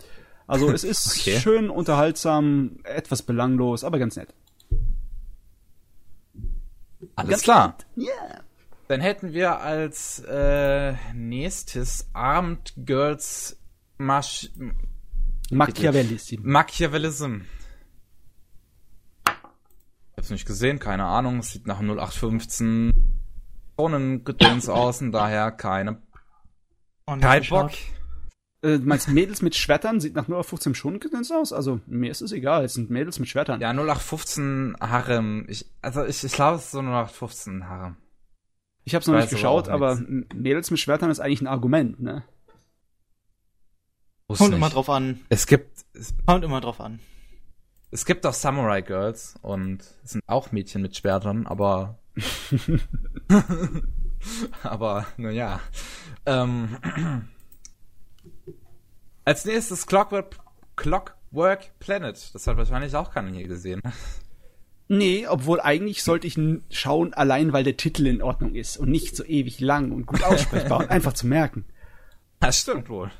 Also 0.47 0.71
es 0.71 0.83
ist 0.83 1.19
Okay. 1.19 1.39
schön 1.39 1.69
unterhaltsam, 1.69 2.79
etwas 2.83 3.21
belanglos, 3.21 3.83
aber 3.83 3.99
ganz 3.99 4.15
nett. 4.15 4.33
Alles 7.15 7.43
klar. 7.43 7.77
Ja. 7.95 8.41
Dann 8.87 9.01
hätten 9.01 9.33
wir 9.33 9.59
als 9.59 10.23
äh, 10.27 10.93
nächstes 11.13 12.09
Armed 12.13 12.73
Girls 12.77 13.56
Masch. 13.97 14.49
Machiavellism. 16.43 17.41
Ich 19.25 20.17
hab's 20.17 20.29
nicht 20.29 20.45
gesehen, 20.47 20.79
keine 20.79 21.05
Ahnung. 21.05 21.39
Es 21.39 21.51
sieht 21.51 21.67
nach 21.67 21.79
0815 21.79 22.93
Gedöns 24.25 24.67
aus 24.69 25.01
und 25.01 25.11
daher 25.11 25.51
keine 25.51 26.01
Und 27.05 27.21
kein 27.21 27.43
ich 27.43 27.49
Bock. 27.49 27.71
Äh, 28.63 28.79
du 28.79 28.85
meinst 28.85 29.07
Mädels 29.07 29.43
mit 29.43 29.55
Schwertern 29.55 29.99
sieht 29.99 30.15
nach 30.15 30.27
nur 30.27 30.43
15 30.43 30.73
Stunden 30.73 30.99
gedöns 30.99 31.31
aus? 31.31 31.53
Also 31.53 31.79
mir 31.85 32.09
ist 32.09 32.21
es 32.21 32.31
egal, 32.31 32.65
es 32.65 32.73
sind 32.73 32.89
Mädels 32.89 33.19
mit 33.19 33.29
Schwertern. 33.29 33.61
Ja, 33.61 33.69
0815 33.69 34.75
Harem. 34.81 35.45
Ich, 35.47 35.67
also 35.83 36.03
ich, 36.03 36.23
ich 36.23 36.31
glaube, 36.33 36.57
es 36.57 36.65
ist 36.65 36.71
so 36.71 36.79
0815 36.79 37.69
Harem. 37.69 37.97
Ich 38.83 38.95
habe 38.95 39.01
es 39.01 39.07
noch 39.07 39.13
Weiß 39.13 39.31
nicht 39.31 39.33
aber 39.33 39.59
geschaut, 39.61 39.69
aber. 39.69 39.91
M- 39.91 40.25
Mädels 40.33 40.71
mit 40.71 40.79
Schwertern 40.79 41.11
ist 41.11 41.19
eigentlich 41.19 41.41
ein 41.41 41.47
Argument, 41.47 41.99
ne? 41.99 42.23
Kommt 44.27 44.49
nicht. 44.49 44.57
immer 44.57 44.69
drauf 44.69 44.89
an. 44.89 45.21
Es 45.29 45.47
gibt, 45.47 45.85
es, 45.93 46.13
Kommt 46.25 46.43
immer 46.43 46.59
drauf 46.59 46.81
an. 46.81 46.99
es 47.91 48.05
gibt 48.05 48.25
auch 48.25 48.33
Samurai 48.33 48.81
Girls 48.81 49.35
und 49.41 49.81
es 50.03 50.11
sind 50.11 50.23
auch 50.27 50.51
Mädchen 50.51 50.81
mit 50.81 50.97
Schwertern, 50.97 51.47
aber 51.47 51.97
aber 54.63 55.05
naja. 55.17 55.61
Ähm, 56.25 56.77
als 59.23 59.45
nächstes 59.45 59.87
Clockwork, 59.87 60.37
Clockwork 60.75 61.79
Planet. 61.79 62.33
Das 62.33 62.47
hat 62.47 62.57
wahrscheinlich 62.57 62.95
auch 62.95 63.11
keiner 63.13 63.31
hier 63.31 63.47
gesehen. 63.47 63.81
Nee, 64.89 65.27
obwohl 65.27 65.59
eigentlich 65.59 66.03
sollte 66.03 66.27
ich 66.27 66.39
schauen, 66.69 67.13
allein 67.13 67.53
weil 67.53 67.63
der 67.63 67.77
Titel 67.77 68.07
in 68.07 68.21
Ordnung 68.21 68.55
ist 68.55 68.77
und 68.77 68.89
nicht 68.89 69.15
so 69.15 69.23
ewig 69.23 69.59
lang 69.59 69.91
und 69.91 70.05
gut 70.05 70.23
aussprechbar 70.23 70.79
und 70.79 70.89
einfach 70.89 71.13
zu 71.13 71.27
merken. 71.27 71.65
Das 72.39 72.59
stimmt 72.59 72.89
wohl. 72.89 73.11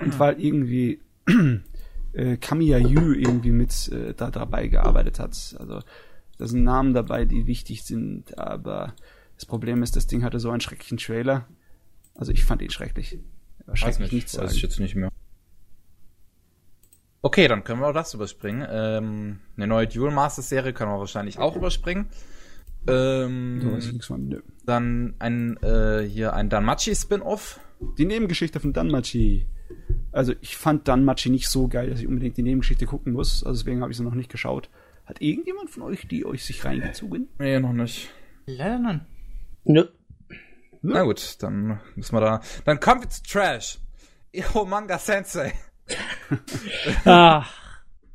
Und 0.00 0.18
weil 0.18 0.40
irgendwie 0.40 1.00
äh, 2.12 2.36
Kamiya 2.36 2.78
Yu 2.78 3.12
irgendwie 3.12 3.52
mit 3.52 3.88
äh, 3.88 4.14
da 4.14 4.30
dabei 4.30 4.68
gearbeitet 4.68 5.18
hat. 5.18 5.56
Also 5.58 5.80
da 6.38 6.46
sind 6.46 6.64
Namen 6.64 6.94
dabei, 6.94 7.24
die 7.24 7.46
wichtig 7.46 7.84
sind, 7.84 8.38
aber 8.38 8.94
das 9.36 9.46
Problem 9.46 9.82
ist, 9.82 9.96
das 9.96 10.06
Ding 10.06 10.24
hatte 10.24 10.40
so 10.40 10.50
einen 10.50 10.60
schrecklichen 10.60 10.98
Trailer. 10.98 11.46
Also 12.14 12.32
ich 12.32 12.44
fand 12.44 12.62
ihn 12.62 12.70
schrecklich. 12.70 13.18
Er 13.60 13.68
war 13.68 13.76
schrecklich 13.76 14.12
nichts 14.12 14.34
weiß 14.34 14.40
sagen. 14.40 14.56
ich 14.56 14.62
jetzt 14.62 14.80
nicht 14.80 14.94
mehr. 14.94 15.10
Okay, 17.22 17.46
dann 17.46 17.62
können 17.62 17.80
wir 17.80 17.88
auch 17.88 17.94
das 17.94 18.14
überspringen. 18.14 18.66
Ähm, 18.68 19.38
eine 19.56 19.66
neue 19.68 19.86
Duel 19.86 20.10
Masters 20.10 20.48
Serie 20.48 20.72
können 20.72 20.90
wir 20.90 20.98
wahrscheinlich 20.98 21.38
auch 21.38 21.54
überspringen. 21.54 22.08
Ähm, 22.88 23.60
So 23.60 24.18
dann 24.66 25.14
ein 25.20 25.56
äh, 25.62 26.02
hier 26.02 26.34
ein 26.34 26.50
Danmachi 26.50 26.94
Spin-off. 26.94 27.60
Die 27.98 28.04
Nebengeschichte 28.04 28.58
von 28.58 28.72
Danmachi. 28.72 29.46
Also 30.12 30.34
ich 30.40 30.56
fand 30.56 30.88
Danmachi 30.88 31.30
nicht 31.30 31.48
so 31.48 31.68
geil, 31.68 31.88
dass 31.90 32.00
ich 32.00 32.06
unbedingt 32.06 32.36
die 32.36 32.42
Nebengeschichte 32.42 32.86
gucken 32.86 33.12
muss. 33.12 33.44
Also 33.44 33.62
deswegen 33.62 33.80
habe 33.82 33.90
ich 33.92 33.96
sie 33.98 34.04
noch 34.04 34.14
nicht 34.14 34.30
geschaut. 34.30 34.68
Hat 35.06 35.20
irgendjemand 35.20 35.70
von 35.70 35.82
euch 35.82 36.06
die 36.06 36.24
euch 36.26 36.44
sich 36.44 36.64
reingezogen? 36.64 37.28
Nee, 37.38 37.58
noch 37.60 37.72
nicht. 37.72 38.08
Leider 38.46 38.78
nein. 38.78 39.06
Nö. 39.64 39.84
Na 40.82 41.02
gut, 41.04 41.36
dann 41.42 41.80
müssen 41.94 42.14
wir 42.16 42.20
da. 42.20 42.40
Dann 42.64 42.80
kommen 42.80 43.02
wir 43.02 43.08
zu 43.08 43.22
Trash. 43.22 43.78
Iro 44.32 44.64
Manga 44.64 44.98
Sensei. 44.98 45.52
Ach, 47.04 47.52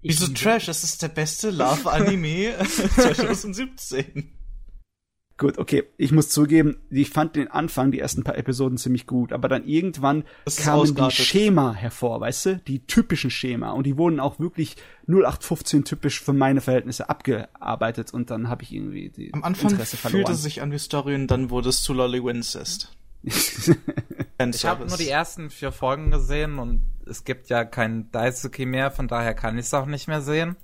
ich- 0.02 0.20
Wieso 0.20 0.34
Trash? 0.34 0.66
Das 0.68 0.84
ist 0.84 1.02
der 1.02 1.08
beste 1.10 1.50
Love-Anime 1.52 2.56
2017. 2.66 4.34
Gut, 5.38 5.60
okay. 5.60 5.84
Ich 5.98 6.12
muss 6.12 6.30
zugeben, 6.30 6.78
ich 6.90 7.12
fand 7.12 7.36
den 7.36 7.48
Anfang, 7.48 7.92
die 7.92 8.00
ersten 8.00 8.24
paar 8.24 8.38
Episoden 8.38 8.78
ziemlich 8.80 9.06
gut, 9.06 9.32
aber 9.32 9.48
dann 9.48 9.66
irgendwann 9.66 10.24
kamen 10.64 10.96
die. 10.96 11.12
Schema 11.12 11.74
hervor, 11.74 12.20
weißt 12.22 12.46
du? 12.46 12.58
Die 12.68 12.86
typischen 12.88 13.30
Schema. 13.30 13.72
Und 13.72 13.86
die 13.86 13.98
wurden 13.98 14.20
auch 14.20 14.40
wirklich 14.40 14.78
0815 15.08 15.86
typisch 15.86 16.22
für 16.22 16.34
meine 16.34 16.60
Verhältnisse 16.60 17.10
abgearbeitet 17.10 18.14
und 18.14 18.32
dann 18.32 18.50
habe 18.50 18.64
ich 18.64 18.74
irgendwie 18.74 19.10
die 19.10 19.32
Am 19.34 19.44
Anfang 19.44 19.72
Interesse 19.72 19.98
fühlte 19.98 20.12
verloren. 20.12 20.34
es 20.34 20.42
sich 20.42 20.62
an 20.62 20.72
wie 20.72 20.80
Story 20.80 21.14
und 21.14 21.28
dann 21.28 21.52
wurde 21.52 21.70
es 21.70 21.82
zu 21.82 21.94
Lolly 21.94 22.24
Wincest. 22.24 22.96
Ich 24.40 24.66
habe 24.68 24.86
nur 24.86 24.98
die 24.98 25.10
ersten 25.10 25.50
vier 25.50 25.72
Folgen 25.72 26.12
gesehen 26.12 26.60
und 26.60 26.84
es 27.08 27.24
gibt 27.24 27.50
ja 27.50 27.66
kein 27.66 28.12
Daisuke 28.12 28.68
mehr, 28.68 28.92
von 28.92 29.08
daher 29.08 29.34
kann 29.34 29.58
ich 29.58 29.66
es 29.66 29.74
auch 29.74 29.88
nicht 29.88 30.08
mehr 30.08 30.22
sehen. 30.22 30.56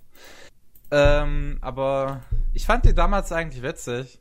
Ähm, 0.91 1.57
aber 1.61 2.21
ich 2.53 2.67
fand 2.67 2.85
die 2.85 2.93
damals 2.93 3.31
eigentlich 3.31 3.63
witzig. 3.63 4.19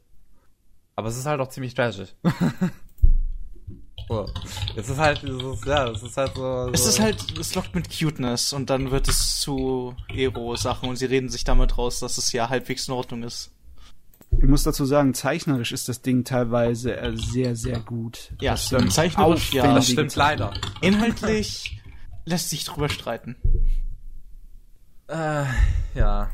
Aber 0.96 1.08
es 1.08 1.16
ist 1.16 1.26
halt 1.26 1.40
auch 1.40 1.48
ziemlich 1.48 1.74
trashig. 1.74 2.14
so. 4.08 4.26
Es 4.76 4.88
ist 4.88 4.98
halt 4.98 5.22
dieses, 5.22 5.64
ja, 5.64 5.88
es 5.88 6.02
ist 6.02 6.16
halt 6.16 6.34
so. 6.34 6.70
Es 6.72 6.84
so 6.84 6.88
ist 6.90 7.00
halt, 7.00 7.38
es 7.38 7.54
lockt 7.54 7.74
mit 7.74 7.88
Cuteness 7.90 8.52
und 8.52 8.68
dann 8.70 8.90
wird 8.90 9.08
es 9.08 9.40
zu 9.40 9.94
Ero-Sachen 10.08 10.88
und 10.88 10.96
sie 10.96 11.06
reden 11.06 11.28
sich 11.28 11.44
damit 11.44 11.78
raus, 11.78 12.00
dass 12.00 12.18
es 12.18 12.32
ja 12.32 12.48
halbwegs 12.48 12.88
in 12.88 12.94
Ordnung 12.94 13.22
ist. 13.22 13.50
Ich 14.38 14.48
muss 14.48 14.62
dazu 14.62 14.84
sagen, 14.86 15.14
zeichnerisch 15.14 15.72
ist 15.72 15.88
das 15.88 16.00
Ding 16.00 16.24
teilweise 16.24 16.96
äh, 16.96 17.16
sehr, 17.16 17.54
sehr 17.54 17.80
gut. 17.80 18.32
Ja, 18.40 18.52
Das 18.52 18.68
sind 18.68 18.92
zeichnerisch, 18.92 19.52
ja. 19.52 19.74
Das 19.74 19.88
stimmt 19.88 20.14
leider. 20.16 20.54
Inhaltlich 20.80 21.80
lässt 22.24 22.50
sich 22.50 22.64
drüber 22.64 22.88
streiten. 22.88 23.36
Äh, 25.08 25.44
ja. 25.94 26.30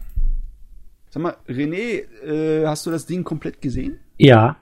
Sag 1.10 1.22
mal, 1.22 1.36
René, 1.48 2.04
äh, 2.22 2.66
hast 2.66 2.86
du 2.86 2.90
das 2.90 3.06
Ding 3.06 3.24
komplett 3.24 3.60
gesehen? 3.60 3.98
Ja. 4.18 4.56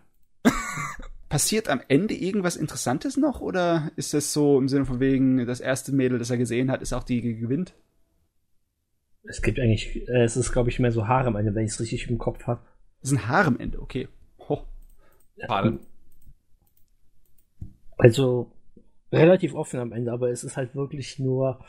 Passiert 1.29 1.69
am 1.69 1.81
Ende 1.89 2.15
irgendwas 2.15 2.57
Interessantes 2.57 3.17
noch 3.17 3.41
oder 3.41 3.91
ist 3.97 4.15
das 4.15 4.33
so 4.33 4.59
im 4.59 4.69
Sinne 4.69 4.85
von 4.85 5.01
wegen, 5.01 5.45
das 5.47 5.61
erste 5.61 5.93
Mädel, 5.93 6.19
das 6.19 6.31
er 6.31 6.37
gesehen 6.37 6.71
hat, 6.71 6.83
ist 6.83 6.93
auch 6.93 7.03
die, 7.03 7.21
die 7.21 7.37
gewinnt? 7.37 7.75
Es 9.25 9.43
gibt 9.43 9.59
eigentlich, 9.59 10.09
äh, 10.09 10.23
es 10.23 10.37
ist, 10.37 10.53
glaube 10.53 10.71
ich, 10.71 10.79
mehr 10.79 10.93
so 10.93 11.09
Haare 11.09 11.27
am 11.27 11.37
Ende, 11.37 11.55
wenn 11.55 11.65
ich 11.65 11.73
es 11.73 11.81
richtig 11.81 12.09
im 12.09 12.19
Kopf 12.19 12.47
habe. 12.47 12.61
Das 13.01 13.11
ist 13.11 13.19
ein 13.19 13.29
Haremende, 13.29 13.81
okay. 13.81 14.09
Ho. 14.49 14.63
Schade. 15.39 15.81
Also 17.99 18.53
relativ 19.11 19.55
offen 19.55 19.81
am 19.81 19.93
Ende, 19.93 20.13
aber 20.13 20.31
es 20.31 20.45
ist 20.45 20.57
halt 20.57 20.75
wirklich 20.75 21.19
nur, 21.19 21.65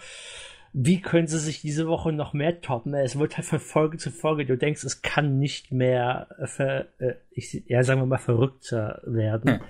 wie 0.74 1.02
können 1.02 1.28
sie 1.28 1.40
sich 1.40 1.62
diese 1.62 1.88
Woche 1.88 2.12
noch 2.12 2.34
mehr 2.34 2.62
toppen? 2.62 2.94
Es 2.94 3.18
wird 3.18 3.38
halt 3.38 3.48
von 3.48 3.60
Folge 3.60 3.98
zu 3.98 4.12
Folge, 4.12 4.46
du 4.46 4.58
denkst, 4.58 4.84
es 4.84 5.02
kann 5.02 5.40
nicht 5.40 5.72
mehr, 5.72 6.28
äh, 6.40 6.48
ver, 6.48 6.88
äh, 7.00 7.16
ich, 7.32 7.64
ja, 7.68 7.84
sagen 7.84 8.02
wir 8.02 8.06
mal, 8.06 8.18
verrückter 8.18 9.02
werden. 9.06 9.60
Hm. 9.60 9.62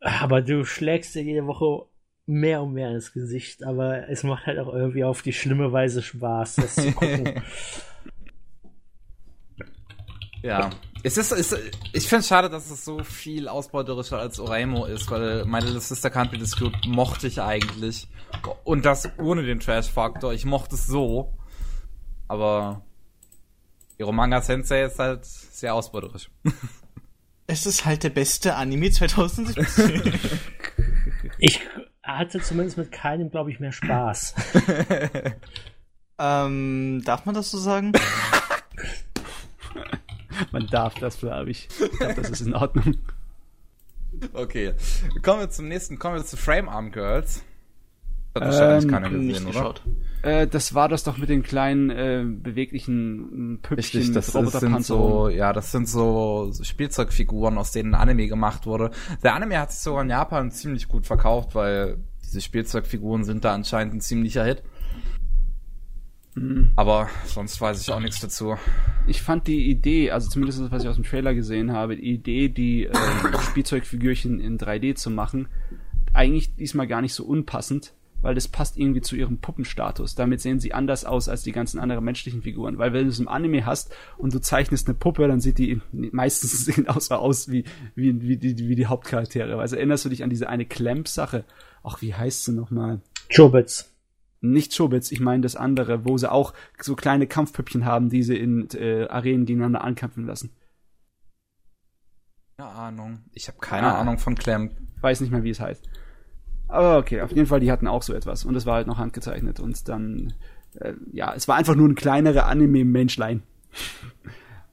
Aber 0.00 0.42
du 0.42 0.64
schlägst 0.64 1.14
dir 1.14 1.22
jede 1.22 1.46
Woche 1.46 1.86
mehr 2.26 2.62
und 2.62 2.74
mehr 2.74 2.90
ins 2.90 3.12
Gesicht, 3.12 3.64
aber 3.64 4.08
es 4.08 4.22
macht 4.22 4.46
halt 4.46 4.58
auch 4.58 4.72
irgendwie 4.72 5.04
auf 5.04 5.22
die 5.22 5.32
schlimme 5.32 5.72
Weise 5.72 6.02
Spaß, 6.02 6.56
das 6.56 6.74
zu 6.74 6.92
gucken. 6.92 7.42
Ja. 10.42 10.70
Es 11.02 11.16
ist, 11.16 11.32
es, 11.32 11.52
ich 11.92 12.08
finde 12.08 12.20
es 12.20 12.28
schade, 12.28 12.50
dass 12.50 12.70
es 12.70 12.84
so 12.84 13.02
viel 13.04 13.48
ausbeuterischer 13.48 14.18
als 14.18 14.40
Oraimo 14.40 14.86
ist, 14.86 15.10
weil 15.10 15.44
My 15.44 15.60
Little 15.60 15.80
Sister 15.80 16.08
Can't 16.08 16.30
Be 16.30 16.38
Dispute 16.38 16.76
mochte 16.86 17.26
ich 17.26 17.40
eigentlich. 17.40 18.08
Und 18.64 18.84
das 18.84 19.08
ohne 19.18 19.42
den 19.42 19.60
Trash-Faktor. 19.60 20.32
Ich 20.32 20.44
mochte 20.44 20.74
es 20.74 20.86
so. 20.86 21.34
Aber 22.26 22.82
Manga 23.98 24.40
Sensei 24.40 24.84
ist 24.84 24.98
halt 24.98 25.24
sehr 25.24 25.74
ausbeuterisch. 25.74 26.30
Es 27.50 27.64
ist 27.64 27.86
halt 27.86 28.02
der 28.02 28.10
beste 28.10 28.56
Anime 28.56 28.90
2017. 28.90 30.12
Ich 31.38 31.60
hatte 32.02 32.40
zumindest 32.40 32.78
mit 32.78 32.92
keinem, 32.92 33.30
glaube 33.30 33.50
ich, 33.50 33.60
mehr 33.60 33.72
Spaß. 33.72 34.34
ähm, 36.18 37.02
darf 37.04 37.24
man 37.26 37.34
das 37.34 37.50
so 37.50 37.58
sagen? 37.58 37.92
Man 40.52 40.66
darf 40.66 40.94
das, 40.94 41.18
glaube 41.18 41.50
ich. 41.50 41.68
Ich 41.80 41.98
glaube, 41.98 42.14
das 42.14 42.30
ist 42.30 42.40
in 42.42 42.54
Ordnung. 42.54 42.96
Okay. 44.32 44.74
Kommen 45.22 45.40
wir 45.40 45.50
zum 45.50 45.68
nächsten. 45.68 45.98
Kommen 45.98 46.16
wir 46.16 46.24
zu 46.24 46.36
Frame 46.36 46.68
Arm 46.68 46.90
Girls. 46.92 47.44
Hat 48.34 48.44
wahrscheinlich 48.44 48.84
Ähm, 48.84 48.90
keiner 48.90 49.10
Nicht 49.10 49.28
gesehen, 49.28 49.46
oder? 49.46 49.52
geschaut. 49.52 49.82
Äh, 50.22 50.46
das 50.46 50.74
war 50.74 50.88
das 50.88 51.04
doch 51.04 51.16
mit 51.16 51.28
den 51.28 51.42
kleinen 51.42 51.90
äh, 51.90 52.24
beweglichen 52.26 53.60
Püppchen 53.62 53.76
Richtig, 53.76 54.06
mit 54.08 54.16
das 54.16 54.34
ist, 54.34 54.60
sind 54.60 54.84
so, 54.84 55.28
ja, 55.28 55.52
das 55.52 55.72
sind 55.72 55.88
so 55.88 56.50
so 56.50 56.64
Spielzeugfiguren, 56.64 57.56
aus 57.58 57.72
denen 57.72 57.94
Anime 57.94 58.26
gemacht 58.28 58.66
wurde. 58.66 58.90
Der 59.22 59.34
Anime 59.34 59.58
hat 59.58 59.72
sich 59.72 59.80
sogar 59.80 60.02
in 60.02 60.10
Japan 60.10 60.50
ziemlich 60.50 60.88
gut 60.88 61.06
verkauft, 61.06 61.54
weil 61.54 61.98
diese 62.24 62.40
Spielzeugfiguren 62.40 63.24
sind 63.24 63.44
da 63.44 63.54
anscheinend 63.54 63.94
ein 63.94 64.00
ziemlicher 64.00 64.44
Hit. 64.44 64.62
Mhm. 66.38 66.70
Aber 66.76 67.08
sonst 67.26 67.60
weiß 67.60 67.80
ich 67.80 67.90
auch 67.92 68.00
nichts 68.00 68.20
dazu. 68.20 68.56
Ich 69.06 69.22
fand 69.22 69.46
die 69.46 69.68
Idee, 69.70 70.10
also 70.10 70.28
zumindest 70.28 70.60
das, 70.60 70.70
was 70.70 70.82
ich 70.82 70.88
aus 70.88 70.96
dem 70.96 71.04
Trailer 71.04 71.34
gesehen 71.34 71.72
habe, 71.72 71.96
die 71.96 72.14
Idee, 72.14 72.48
die 72.48 72.86
äh, 72.86 72.92
Spielzeugfigürchen 73.50 74.40
in 74.40 74.58
3D 74.58 74.94
zu 74.94 75.10
machen, 75.10 75.48
eigentlich 76.12 76.54
diesmal 76.54 76.86
gar 76.86 77.02
nicht 77.02 77.14
so 77.14 77.24
unpassend, 77.24 77.92
weil 78.20 78.34
das 78.34 78.48
passt 78.48 78.76
irgendwie 78.76 79.00
zu 79.00 79.16
ihrem 79.16 79.38
Puppenstatus. 79.38 80.14
Damit 80.14 80.40
sehen 80.40 80.60
sie 80.60 80.74
anders 80.74 81.04
aus 81.04 81.28
als 81.28 81.42
die 81.42 81.52
ganzen 81.52 81.78
anderen 81.78 82.04
menschlichen 82.04 82.42
Figuren. 82.42 82.78
Weil 82.78 82.92
wenn 82.92 83.04
du 83.04 83.10
es 83.10 83.20
im 83.20 83.28
Anime 83.28 83.66
hast 83.66 83.94
und 84.16 84.34
du 84.34 84.40
zeichnest 84.40 84.88
eine 84.88 84.96
Puppe, 84.96 85.26
dann 85.28 85.40
sieht 85.40 85.58
die 85.58 85.80
meistens 85.92 86.64
sehen 86.64 86.88
aus, 86.88 87.10
aus 87.10 87.50
wie, 87.50 87.64
wie, 87.94 88.20
wie, 88.22 88.36
die, 88.36 88.68
wie 88.68 88.74
die 88.76 88.86
Hauptcharaktere. 88.86 89.58
Also 89.58 89.76
erinnerst 89.76 90.04
du 90.04 90.08
dich 90.08 90.22
an 90.22 90.30
diese 90.30 90.48
eine 90.48 90.66
Clamp-Sache? 90.66 91.44
Ach, 91.82 92.02
wie 92.02 92.14
heißt 92.14 92.44
sie 92.44 92.52
nochmal? 92.52 93.00
Chobits. 93.34 93.92
Nicht 94.40 94.76
Chobits, 94.76 95.10
ich 95.10 95.20
meine 95.20 95.42
das 95.42 95.56
andere, 95.56 96.04
wo 96.04 96.16
sie 96.16 96.30
auch 96.30 96.54
so 96.80 96.94
kleine 96.94 97.26
Kampfpüppchen 97.26 97.84
haben, 97.84 98.08
die 98.08 98.22
sie 98.22 98.36
in 98.36 98.68
äh, 98.74 99.06
Arenen 99.08 99.46
gegeneinander 99.46 99.82
ankämpfen 99.82 100.26
lassen. 100.26 100.50
Keine 102.56 102.70
Ahnung. 102.70 103.18
Ich 103.32 103.48
habe 103.48 103.58
keine 103.58 103.88
Ah. 103.88 104.00
Ahnung 104.00 104.18
von 104.18 104.34
Clamp. 104.34 104.72
Weiß 105.00 105.20
nicht 105.20 105.30
mehr, 105.30 105.44
wie 105.44 105.50
es 105.50 105.60
heißt. 105.60 105.88
Aber 106.68 106.98
okay, 106.98 107.22
auf 107.22 107.30
jeden 107.32 107.46
Fall, 107.46 107.60
die 107.60 107.70
hatten 107.72 107.86
auch 107.86 108.02
so 108.02 108.12
etwas. 108.12 108.44
Und 108.44 108.54
es 108.56 108.66
war 108.66 108.74
halt 108.76 108.86
noch 108.86 108.98
handgezeichnet. 108.98 109.58
Und 109.60 109.88
dann, 109.88 110.34
äh, 110.74 110.94
ja, 111.12 111.32
es 111.34 111.48
war 111.48 111.56
einfach 111.56 111.74
nur 111.76 111.88
ein 111.88 111.94
kleinerer 111.94 112.46
Anime-Menschlein. 112.46 113.42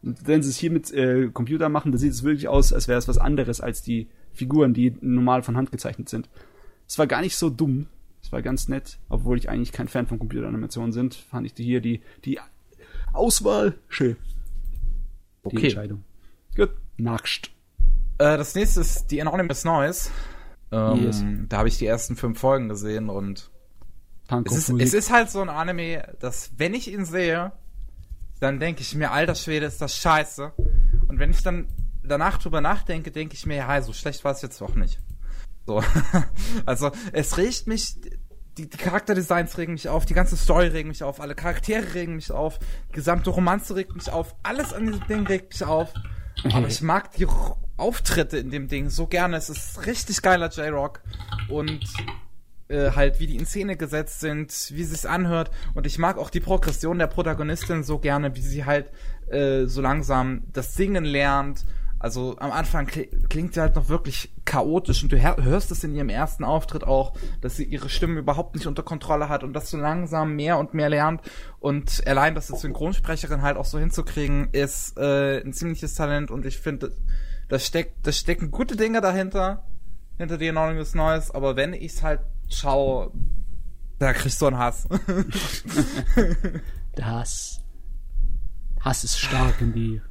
Und 0.01 0.27
wenn 0.27 0.43
sie 0.43 0.49
es 0.49 0.57
hier 0.57 0.71
mit 0.71 0.91
äh, 0.93 1.29
Computer 1.31 1.69
machen, 1.69 1.91
dann 1.91 1.99
sieht 1.99 2.11
es 2.11 2.23
wirklich 2.23 2.47
aus, 2.47 2.73
als 2.73 2.87
wäre 2.87 2.99
es 2.99 3.07
was 3.07 3.17
anderes 3.17 3.61
als 3.61 3.81
die 3.81 4.09
Figuren, 4.33 4.73
die 4.73 4.95
normal 5.01 5.43
von 5.43 5.55
Hand 5.57 5.71
gezeichnet 5.71 6.09
sind. 6.09 6.29
Es 6.87 6.99
war 6.99 7.07
gar 7.07 7.21
nicht 7.21 7.35
so 7.37 7.49
dumm. 7.49 7.87
Es 8.25 8.31
war 8.31 8.41
ganz 8.41 8.67
nett, 8.67 8.97
obwohl 9.07 9.37
ich 9.37 9.49
eigentlich 9.49 9.71
kein 9.71 9.87
Fan 9.87 10.07
von 10.07 10.17
Computeranimationen 10.17 10.91
sind, 10.91 11.13
fand 11.13 11.45
ich 11.45 11.53
die 11.53 11.63
hier 11.63 11.79
die, 11.79 12.01
die 12.25 12.39
Auswahl 13.13 13.75
schön. 13.87 14.17
Die 15.43 15.55
Okay. 15.55 15.65
Entscheidung. 15.67 16.03
Gut, 16.55 16.71
nacht. 16.97 17.51
Äh, 18.17 18.35
das 18.37 18.55
nächste 18.55 18.81
ist 18.81 19.11
die 19.11 19.21
Anonymous 19.21 19.63
Noise. 19.63 20.09
Ähm, 20.71 21.03
Yes. 21.03 21.23
Da 21.49 21.59
habe 21.59 21.67
ich 21.67 21.77
die 21.77 21.85
ersten 21.85 22.15
fünf 22.15 22.39
Folgen 22.39 22.67
gesehen 22.67 23.09
und 23.09 23.51
es 24.45 24.53
ist, 24.57 24.69
es 24.69 24.95
ist 24.95 25.11
halt 25.11 25.29
so 25.29 25.41
ein 25.41 25.49
Anime, 25.49 26.15
dass 26.19 26.51
wenn 26.57 26.73
ich 26.73 26.91
ihn 26.91 27.05
sehe, 27.05 27.51
dann 28.39 28.59
denke 28.59 28.81
ich 28.81 28.95
mir, 28.95 29.11
alter 29.11 29.35
Schwede, 29.35 29.67
ist 29.67 29.79
das 29.83 29.95
scheiße. 29.97 30.51
Und 31.07 31.19
wenn 31.19 31.29
ich 31.29 31.43
dann 31.43 31.67
danach 32.03 32.39
drüber 32.39 32.59
nachdenke, 32.59 33.11
denke 33.11 33.35
ich 33.35 33.45
mir, 33.45 33.57
ja, 33.57 33.81
so 33.83 33.93
schlecht 33.93 34.23
war 34.23 34.31
es 34.31 34.41
jetzt 34.41 34.59
doch 34.61 34.73
nicht. 34.73 34.99
So. 35.65 35.83
also, 36.65 36.91
es 37.11 37.37
regt 37.37 37.67
mich, 37.67 37.95
die, 38.57 38.69
die 38.69 38.77
Charakterdesigns 38.77 39.57
regen 39.57 39.73
mich 39.73 39.89
auf, 39.89 40.05
die 40.05 40.13
ganze 40.13 40.37
Story 40.37 40.67
regt 40.67 40.87
mich 40.87 41.03
auf, 41.03 41.19
alle 41.19 41.35
Charaktere 41.35 41.93
regen 41.93 42.15
mich 42.15 42.31
auf, 42.31 42.59
die 42.89 42.93
gesamte 42.93 43.29
Romanze 43.29 43.75
regt 43.75 43.95
mich 43.95 44.09
auf, 44.09 44.35
alles 44.43 44.73
an 44.73 44.85
diesem 44.85 45.05
Ding 45.07 45.27
regt 45.27 45.53
mich 45.53 45.63
auf. 45.63 45.93
Aber 46.51 46.67
ich 46.67 46.81
mag 46.81 47.11
die 47.13 47.27
Auftritte 47.77 48.37
in 48.37 48.51
dem 48.51 48.67
Ding 48.67 48.89
so 48.89 49.07
gerne. 49.07 49.37
Es 49.37 49.49
ist 49.49 49.85
richtig 49.85 50.21
geiler 50.21 50.49
J-Rock. 50.49 51.01
Und 51.49 51.81
äh, 52.67 52.91
halt, 52.91 53.19
wie 53.19 53.27
die 53.27 53.35
in 53.35 53.45
Szene 53.45 53.77
gesetzt 53.77 54.19
sind, 54.19 54.51
wie 54.71 54.83
sie 54.83 54.93
es 54.93 55.05
anhört. 55.05 55.51
Und 55.73 55.85
ich 55.85 55.97
mag 55.97 56.17
auch 56.17 56.29
die 56.29 56.39
Progression 56.39 56.99
der 56.99 57.07
Protagonistin 57.07 57.83
so 57.83 57.99
gerne, 57.99 58.35
wie 58.35 58.41
sie 58.41 58.65
halt 58.65 58.91
äh, 59.27 59.65
so 59.65 59.81
langsam 59.81 60.43
das 60.51 60.75
Singen 60.75 61.05
lernt. 61.05 61.65
Also 62.05 62.35
am 62.37 62.51
Anfang 62.51 62.85
kli- 62.85 63.09
klingt 63.29 63.55
sie 63.55 63.61
halt 63.61 63.75
noch 63.75 63.89
wirklich 63.89 64.31
chaotisch 64.45 65.01
und 65.01 65.11
du 65.11 65.17
hör- 65.19 65.43
hörst 65.43 65.71
es 65.71 65.83
in 65.83 65.95
ihrem 65.95 66.09
ersten 66.09 66.43
Auftritt 66.43 66.83
auch, 66.83 67.13
dass 67.41 67.55
sie 67.55 67.63
ihre 67.63 67.89
Stimme 67.89 68.19
überhaupt 68.19 68.53
nicht 68.53 68.67
unter 68.67 68.83
Kontrolle 68.83 69.27
hat 69.27 69.43
und 69.43 69.53
dass 69.53 69.71
so 69.71 69.77
langsam 69.77 70.35
mehr 70.35 70.59
und 70.59 70.75
mehr 70.75 70.87
lernt. 70.89 71.21
Und 71.59 72.05
allein 72.05 72.35
das 72.35 72.51
als 72.51 72.61
Synchronsprecherin 72.61 73.41
halt 73.41 73.57
auch 73.57 73.65
so 73.65 73.79
hinzukriegen, 73.79 74.49
ist 74.51 74.95
äh, 74.99 75.41
ein 75.41 75.51
ziemliches 75.51 75.95
Talent 75.95 76.29
und 76.29 76.45
ich 76.45 76.59
finde, 76.59 76.91
da 77.49 77.57
steckt, 77.57 78.05
da 78.05 78.11
stecken 78.11 78.51
gute 78.51 78.75
Dinge 78.75 79.01
dahinter, 79.01 79.65
hinter 80.19 80.37
die 80.37 80.49
Anonymous 80.49 80.93
Noise, 80.93 81.33
aber 81.33 81.55
wenn 81.55 81.73
ich's 81.73 82.03
halt 82.03 82.19
schaue, 82.49 83.13
da 83.97 84.13
kriegst 84.13 84.39
du 84.43 84.45
einen 84.45 84.59
Hass. 84.59 84.87
Das 86.95 87.63
Hass 88.79 89.03
ist 89.03 89.17
stark 89.19 89.59
in 89.59 89.73
dir. 89.73 90.01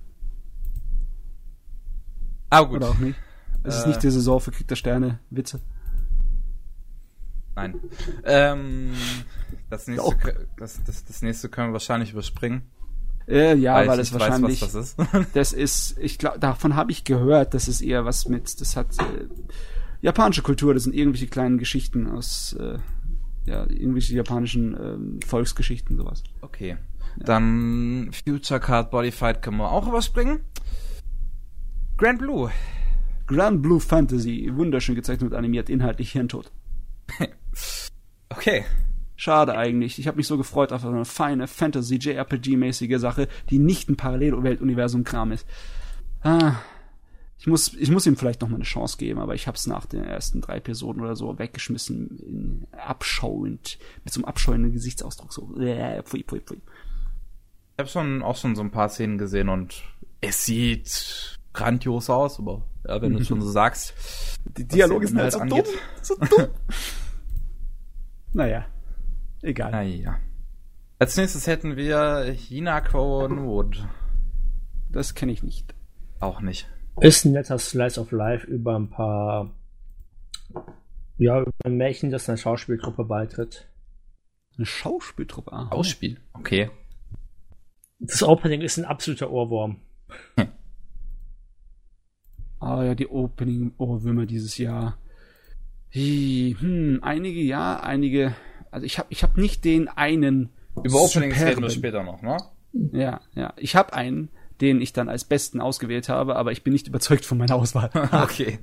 Ah, 2.55 2.63
gut. 2.63 2.77
Oder 2.77 2.91
auch 2.91 2.99
nicht? 2.99 3.19
Es 3.63 3.77
ist 3.77 3.85
Äh. 3.85 3.89
nicht 3.89 4.03
die 4.03 4.11
Saison 4.11 4.41
für 4.41 4.51
Krieg 4.51 4.69
der 4.69 4.77
Sterne, 4.77 5.19
Witze. 5.31 5.61
Nein. 7.57 7.81
Ähm, 8.25 8.93
das, 9.71 9.87
nächste, 9.87 10.11
Doch. 10.11 10.17
das, 10.57 10.81
das, 10.85 11.05
das 11.05 11.23
nächste 11.23 11.49
können 11.49 11.69
wir 11.69 11.75
wahrscheinlich 11.75 12.13
überspringen. 12.13 12.63
Äh, 13.27 13.55
ja, 13.57 13.87
weil, 13.87 14.01
ich 14.01 14.09
es 14.09 14.13
wahrscheinlich, 14.13 14.61
weiß, 14.61 14.75
was 14.75 14.97
das 14.97 15.13
ist. 15.23 15.27
das 15.35 15.53
ist, 15.53 15.99
ich 15.99 16.19
glaube, 16.19 16.39
davon 16.41 16.75
habe 16.77 16.91
ich 16.93 17.05
gehört, 17.05 17.55
das 17.55 17.69
ist 17.69 17.81
eher 17.81 18.05
was 18.05 18.29
mit, 18.29 18.61
das 18.61 18.77
hat 18.77 18.89
äh, 18.99 19.29
japanische 20.03 20.43
Kultur, 20.43 20.75
das 20.75 20.83
sind 20.83 20.95
irgendwelche 20.95 21.29
kleinen 21.29 21.57
Geschichten 21.59 22.07
aus, 22.07 22.55
äh, 22.59 22.79
ja, 23.47 23.65
irgendwelche 23.71 24.15
japanischen 24.15 24.77
ähm, 24.79 25.21
Volksgeschichten, 25.27 25.97
sowas. 25.97 26.23
okay. 26.43 26.77
Dann 27.17 28.11
Future 28.25 28.59
Card 28.59 28.91
Body 28.91 29.13
Fight 29.13 29.41
können 29.41 29.59
wir 29.59 29.71
auch 29.71 29.87
überspringen. 29.87 30.41
Grand 31.97 32.19
Blue. 32.19 32.51
Grand 33.27 33.63
Blue 33.63 33.81
Fantasy, 33.81 34.51
wunderschön 34.53 34.95
gezeichnet 34.95 35.33
und 35.33 35.37
animiert, 35.37 35.71
inhaltlich 35.71 36.13
Hirntod. 36.13 36.51
Okay. 38.31 38.65
Schade 39.17 39.57
eigentlich. 39.57 39.99
Ich 39.99 40.09
habe 40.09 40.17
mich 40.17 40.27
so 40.27 40.37
gefreut 40.37 40.73
auf 40.73 40.85
eine 40.85 41.05
feine 41.05 41.47
Fantasy 41.47 41.97
JRPG-mäßige 41.97 42.99
Sache, 42.99 43.29
die 43.49 43.61
nicht 43.61 43.89
ein 43.89 43.97
Parallelweltuniversum-Kram 43.97 45.31
ist. 45.31 45.47
Ah, 46.23 46.57
ich 47.39 47.47
muss, 47.47 47.75
ich 47.75 47.91
muss 47.91 48.07
ihm 48.07 48.17
vielleicht 48.17 48.41
noch 48.41 48.49
mal 48.49 48.57
eine 48.57 48.65
Chance 48.65 48.97
geben, 48.97 49.21
aber 49.21 49.35
ich 49.35 49.47
habe 49.47 49.57
es 49.57 49.67
nach 49.67 49.87
den 49.87 50.03
ersten 50.03 50.41
drei 50.41 50.57
Episoden 50.57 51.03
oder 51.03 51.15
so 51.15 51.39
weggeschmissen, 51.39 52.19
in, 52.19 52.67
abschauend, 52.73 53.79
mit 54.03 54.13
so 54.13 54.19
einem 54.19 54.25
abscheuenden 54.25 54.73
Gesichtsausdruck. 54.73 55.33
So, 55.33 55.55
äh, 55.61 56.03
pfui, 56.03 56.25
pfui, 56.25 56.41
pfui. 56.41 56.57
Ich 56.57 57.79
habe 57.79 57.89
schon 57.89 58.23
auch 58.23 58.37
schon 58.37 58.57
so 58.57 58.63
ein 58.63 58.71
paar 58.71 58.89
Szenen 58.89 59.19
gesehen 59.19 59.49
und 59.49 59.85
es 60.21 60.45
sieht 60.45 61.39
grandios 61.55 62.11
aus, 62.11 62.39
aber 62.39 62.63
ja, 62.87 63.01
wenn 63.01 63.15
du 63.15 63.21
es 63.21 63.29
schon 63.29 63.41
so 63.41 63.51
sagst. 63.51 63.95
Die 64.59 64.67
Dialoge 64.67 65.07
sind 65.07 65.19
halt 65.19 65.33
so 65.33 65.39
angeht. 65.39 65.67
dumm. 65.67 65.75
So 66.03 66.17
dumm. 66.17 66.49
naja, 68.33 68.67
egal. 69.41 69.71
Naja. 69.71 70.19
Als 70.99 71.17
nächstes 71.17 71.47
hätten 71.47 71.77
wir 71.77 72.25
Hinako 72.25 73.29
Nod. 73.29 73.87
Das 74.91 75.15
kenne 75.15 75.33
ich 75.33 75.43
nicht. 75.43 75.75
Auch 76.21 76.41
nicht. 76.41 76.69
Ist 77.01 77.25
ein 77.25 77.33
netter 77.33 77.59
Slice 77.59 78.01
of 78.01 78.13
Life 78.13 78.47
über 78.47 78.77
ein 78.77 78.89
paar, 78.89 79.51
ja, 81.19 81.41
über 81.41 81.53
ein 81.65 81.77
Märchen, 81.77 82.11
das 82.11 82.29
einer 82.29 82.39
Schauspielgruppe 82.39 83.05
beitritt. 83.05 83.69
Eine 84.57 84.67
Schauspieltruppe. 84.67 85.53
Ausspiel. 85.53 86.21
Okay. 86.35 86.71
Das 87.99 88.23
Opening 88.23 88.61
ist 88.61 88.77
ein 88.77 88.85
absoluter 88.85 89.31
Ohrwurm. 89.31 89.81
Ah 92.65 92.83
ja, 92.83 92.95
die 92.95 93.09
Opening-Ohrwürmer 93.09 94.25
dieses 94.25 94.57
Jahr. 94.57 94.97
Hm, 95.91 97.01
einige 97.03 97.41
ja, 97.43 97.79
einige. 97.79 98.35
Also 98.71 98.87
ich 98.87 98.99
habe 98.99 99.09
ich 99.11 99.23
hab 99.23 99.37
nicht 99.37 99.67
den 99.67 99.89
einen. 99.89 100.49
Über 100.83 101.03
Openings 101.03 101.39
reden 101.43 101.61
wir 101.61 101.69
später 101.69 102.03
noch, 102.03 102.23
ne? 102.23 102.39
Ja, 102.93 103.21
ja. 103.35 103.53
Ich 103.59 103.77
habe 103.77 103.93
einen, 103.93 104.31
den 104.63 104.81
ich 104.81 104.95
dann 104.95 105.11
als 105.11 105.25
besten 105.25 105.61
ausgewählt 105.61 106.09
habe, 106.09 106.37
aber 106.37 106.53
ich 106.53 106.65
bin 106.65 106.73
nicht 106.73 106.89
überzeugt 106.89 107.27
von 107.27 107.37
meiner 107.37 107.55
Auswahl. 107.55 107.91
okay. 108.13 108.61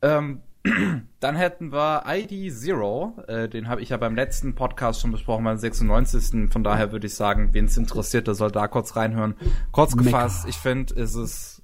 Ähm, 0.00 0.40
dann 1.20 1.36
hätten 1.36 1.72
wir 1.72 2.04
ID 2.08 2.50
Zero. 2.54 3.22
Äh, 3.28 3.50
den 3.50 3.68
habe 3.68 3.82
ich 3.82 3.90
ja 3.90 3.98
beim 3.98 4.14
letzten 4.14 4.54
Podcast 4.54 5.02
schon 5.02 5.12
besprochen, 5.12 5.44
beim 5.44 5.58
96. 5.58 6.50
Von 6.50 6.64
daher 6.64 6.90
würde 6.90 7.06
ich 7.06 7.14
sagen, 7.14 7.50
wen 7.52 7.66
es 7.66 7.76
interessiert, 7.76 8.28
der 8.28 8.34
soll 8.34 8.50
da 8.50 8.66
kurz 8.66 8.96
reinhören. 8.96 9.34
Kurz 9.72 9.94
gefasst, 9.94 10.48
ich 10.48 10.56
finde, 10.56 10.94
ist 10.94 11.16
es. 11.16 11.55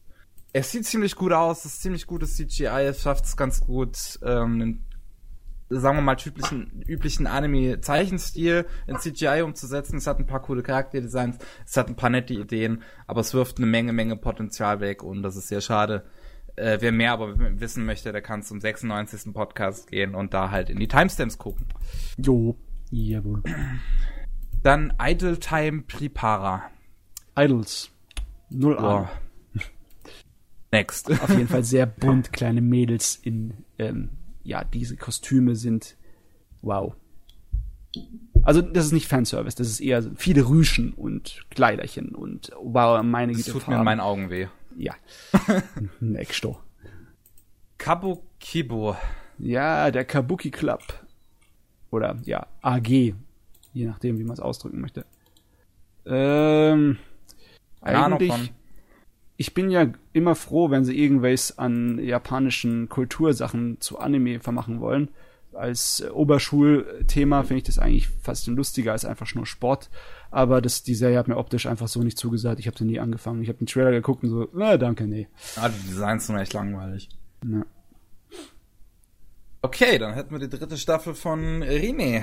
Es 0.52 0.70
sieht 0.70 0.84
ziemlich 0.84 1.16
gut 1.16 1.32
aus, 1.32 1.64
es 1.64 1.74
ist 1.74 1.82
ziemlich 1.82 2.06
gutes 2.06 2.36
CGI, 2.36 2.86
es 2.88 3.02
schafft 3.02 3.24
es 3.24 3.36
ganz 3.36 3.60
gut, 3.60 4.18
ähm, 4.22 4.58
den, 4.58 4.84
sagen 5.70 5.96
wir 5.96 6.02
mal, 6.02 6.16
typischen, 6.16 6.82
üblichen 6.86 7.26
Anime-Zeichenstil 7.26 8.66
in 8.86 8.98
CGI 8.98 9.42
umzusetzen. 9.42 9.96
Es 9.96 10.06
hat 10.06 10.18
ein 10.18 10.26
paar 10.26 10.42
coole 10.42 10.62
Charakterdesigns, 10.62 11.38
es 11.64 11.76
hat 11.76 11.88
ein 11.88 11.96
paar 11.96 12.10
nette 12.10 12.34
Ideen, 12.34 12.82
aber 13.06 13.22
es 13.22 13.32
wirft 13.32 13.56
eine 13.56 13.66
Menge, 13.66 13.94
Menge 13.94 14.16
Potenzial 14.16 14.80
weg 14.80 15.02
und 15.02 15.22
das 15.22 15.36
ist 15.36 15.48
sehr 15.48 15.62
schade. 15.62 16.04
Äh, 16.56 16.78
wer 16.80 16.92
mehr 16.92 17.12
aber 17.12 17.34
wissen 17.60 17.86
möchte, 17.86 18.12
der 18.12 18.20
kann 18.20 18.42
zum 18.42 18.60
96. 18.60 19.32
Podcast 19.32 19.88
gehen 19.88 20.14
und 20.14 20.34
da 20.34 20.50
halt 20.50 20.68
in 20.68 20.78
die 20.78 20.88
Timestamps 20.88 21.38
gucken. 21.38 21.66
jo, 22.18 22.58
jawohl. 22.90 23.42
Dann 24.62 24.92
Idle 25.00 25.38
Time 25.38 25.82
Prepara. 25.82 26.70
Idols. 27.36 27.90
Null 28.50 28.76
Boah. 28.76 29.10
Next. 30.72 31.10
Auf 31.10 31.28
jeden 31.30 31.48
Fall 31.48 31.64
sehr 31.64 31.86
bunt, 31.86 32.32
kleine 32.32 32.60
Mädels 32.62 33.16
in, 33.16 33.52
ähm, 33.78 34.10
ja, 34.42 34.64
diese 34.64 34.96
Kostüme 34.96 35.54
sind, 35.54 35.96
wow. 36.62 36.94
Also, 38.42 38.62
das 38.62 38.86
ist 38.86 38.92
nicht 38.92 39.06
Fanservice, 39.06 39.54
das 39.54 39.68
ist 39.68 39.80
eher 39.80 40.02
viele 40.16 40.48
Rüschen 40.48 40.94
und 40.94 41.44
Kleiderchen 41.50 42.14
und, 42.14 42.50
wow, 42.60 43.02
meine 43.02 43.32
Das 43.32 43.44
Güte, 43.44 43.52
tut 43.52 43.68
mir 43.68 43.74
in 43.74 43.76
Farben. 43.76 43.84
meinen 43.84 44.00
Augen 44.00 44.30
weh. 44.30 44.48
Ja. 44.76 44.94
Nexto. 46.00 46.58
Kabukibo. 47.78 48.96
Ja, 49.38 49.90
der 49.90 50.04
Kabuki 50.04 50.50
Club. 50.50 50.82
Oder, 51.90 52.16
ja, 52.24 52.46
AG. 52.62 52.88
Je 52.88 53.86
nachdem, 53.86 54.18
wie 54.18 54.24
man 54.24 54.34
es 54.34 54.40
ausdrücken 54.40 54.80
möchte. 54.80 55.04
Ähm, 56.06 56.98
Keine 57.82 57.98
Ahnung 57.98 58.18
eigentlich, 58.18 58.30
von. 58.32 58.48
Ich 59.42 59.54
bin 59.54 59.72
ja 59.72 59.88
immer 60.12 60.36
froh, 60.36 60.70
wenn 60.70 60.84
sie 60.84 60.96
irgendwas 60.96 61.58
an 61.58 61.98
japanischen 61.98 62.88
Kultursachen 62.88 63.80
zu 63.80 63.98
Anime 63.98 64.38
vermachen 64.38 64.80
wollen. 64.80 65.08
Als 65.52 65.98
äh, 65.98 66.10
Oberschulthema 66.10 67.42
finde 67.42 67.58
ich 67.58 67.64
das 67.64 67.80
eigentlich 67.80 68.08
fast 68.08 68.46
lustiger 68.46 68.92
als 68.92 69.04
einfach 69.04 69.34
nur 69.34 69.44
Sport. 69.44 69.90
Aber 70.30 70.62
das, 70.62 70.84
die 70.84 70.94
Serie 70.94 71.18
hat 71.18 71.26
mir 71.26 71.38
optisch 71.38 71.66
einfach 71.66 71.88
so 71.88 72.04
nicht 72.04 72.18
zugesagt. 72.18 72.60
Ich 72.60 72.68
habe 72.68 72.78
sie 72.78 72.84
nie 72.84 73.00
angefangen. 73.00 73.42
Ich 73.42 73.48
habe 73.48 73.58
den 73.58 73.66
Trailer 73.66 73.90
geguckt 73.90 74.22
und 74.22 74.30
so, 74.30 74.48
na 74.54 74.76
danke, 74.76 75.08
nee. 75.08 75.26
Ah, 75.56 75.68
die 75.68 75.88
Designs 75.88 76.28
sind 76.28 76.36
echt 76.36 76.52
langweilig. 76.52 77.08
Ja. 77.44 77.66
Okay, 79.60 79.98
dann 79.98 80.14
hätten 80.14 80.30
wir 80.30 80.38
die 80.38 80.56
dritte 80.56 80.76
Staffel 80.76 81.14
von 81.14 81.64
Rine. 81.64 82.22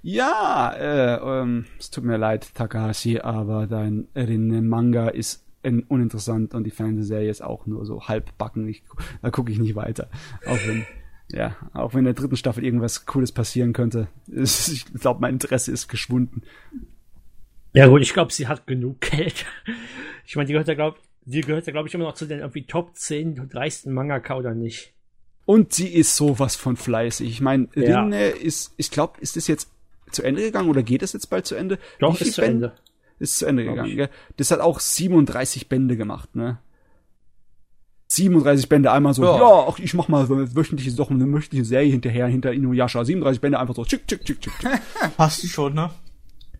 Ja, 0.00 0.72
äh, 0.72 1.16
ähm, 1.16 1.66
es 1.78 1.90
tut 1.90 2.04
mir 2.04 2.16
leid, 2.16 2.54
Takahashi, 2.54 3.20
aber 3.20 3.66
dein 3.66 4.08
Rinne-Manga 4.14 5.08
ist 5.08 5.45
uninteressant 5.88 6.54
und 6.54 6.64
die 6.64 6.70
Fernsehserie 6.70 7.30
ist 7.30 7.42
auch 7.42 7.66
nur 7.66 7.84
so 7.86 8.02
halbbacken. 8.08 8.68
Ich, 8.68 8.82
da 9.22 9.30
gucke 9.30 9.52
ich 9.52 9.58
nicht 9.58 9.74
weiter. 9.76 10.08
Auch 10.46 10.58
wenn, 10.66 10.86
ja, 11.30 11.56
auch 11.72 11.92
wenn 11.94 12.00
in 12.00 12.04
der 12.06 12.14
dritten 12.14 12.36
Staffel 12.36 12.64
irgendwas 12.64 13.06
Cooles 13.06 13.32
passieren 13.32 13.72
könnte. 13.72 14.08
Ich 14.28 14.84
glaube, 14.94 15.20
mein 15.20 15.34
Interesse 15.34 15.72
ist 15.72 15.88
geschwunden. 15.88 16.42
Ja 17.72 17.88
gut, 17.88 18.00
ich 18.00 18.14
glaube, 18.14 18.32
sie 18.32 18.48
hat 18.48 18.66
genug 18.66 19.00
Geld. 19.00 19.44
Ich 20.24 20.36
meine, 20.36 20.46
die 20.46 20.52
gehört 20.52 20.68
ja, 20.68 20.74
glaube 20.74 20.98
die 21.26 21.40
gehört 21.40 21.66
ja, 21.66 21.72
glaube 21.72 21.88
ich, 21.88 21.94
immer 21.94 22.04
noch 22.04 22.14
zu 22.14 22.26
den 22.26 22.38
irgendwie 22.38 22.66
Top 22.66 22.96
10 22.96 23.50
reichsten 23.52 23.92
Mangaka 23.92 24.36
oder 24.36 24.54
nicht. 24.54 24.92
Und 25.44 25.72
sie 25.72 25.88
ist 25.88 26.16
sowas 26.16 26.56
von 26.56 26.76
fleißig. 26.76 27.28
Ich 27.28 27.40
meine, 27.40 27.68
Ja. 27.74 28.02
Rinne 28.02 28.28
ist, 28.28 28.74
ich 28.76 28.90
glaube, 28.90 29.20
ist 29.20 29.36
das 29.36 29.48
jetzt 29.48 29.70
zu 30.10 30.22
Ende 30.22 30.42
gegangen 30.42 30.68
oder 30.70 30.82
geht 30.82 31.02
das 31.02 31.12
jetzt 31.12 31.28
bald 31.28 31.46
zu 31.46 31.54
Ende? 31.56 31.78
Doch, 31.98 32.20
ist 32.20 32.34
zu 32.34 32.42
Ende. 32.42 32.72
Ist 33.18 33.38
zu 33.38 33.46
Ende 33.46 33.62
Glaub 33.64 33.74
gegangen, 33.76 33.90
ich. 33.90 33.96
gell? 33.96 34.10
Das 34.36 34.50
hat 34.50 34.60
auch 34.60 34.78
37 34.80 35.68
Bände 35.68 35.96
gemacht, 35.96 36.34
ne? 36.36 36.58
37 38.08 38.68
Bände 38.68 38.92
einmal 38.92 39.14
so, 39.14 39.24
Ja. 39.24 39.38
ja, 39.38 39.66
ach, 39.68 39.78
ich 39.80 39.92
mach 39.94 40.06
mal 40.08 40.26
so 40.26 40.34
eine 40.34 40.54
wöchentliche, 40.54 40.92
doch 40.94 41.10
eine 41.10 41.24
wöchentliche 41.32 41.64
Serie 41.64 41.90
hinterher, 41.90 42.26
hinter 42.28 42.52
Inuyasha. 42.52 43.04
37 43.04 43.40
Bände 43.40 43.58
einfach 43.58 43.74
so, 43.74 43.84
tschick, 43.84 44.06
tschick, 44.06 44.24
tschick, 44.24 44.40
tschick. 44.40 44.54
Passt 45.16 45.46
schon, 45.48 45.74
ne? 45.74 45.90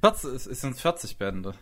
40, 0.00 0.46
es 0.50 0.60
sind 0.60 0.76
40 0.78 1.16
Bände. 1.18 1.54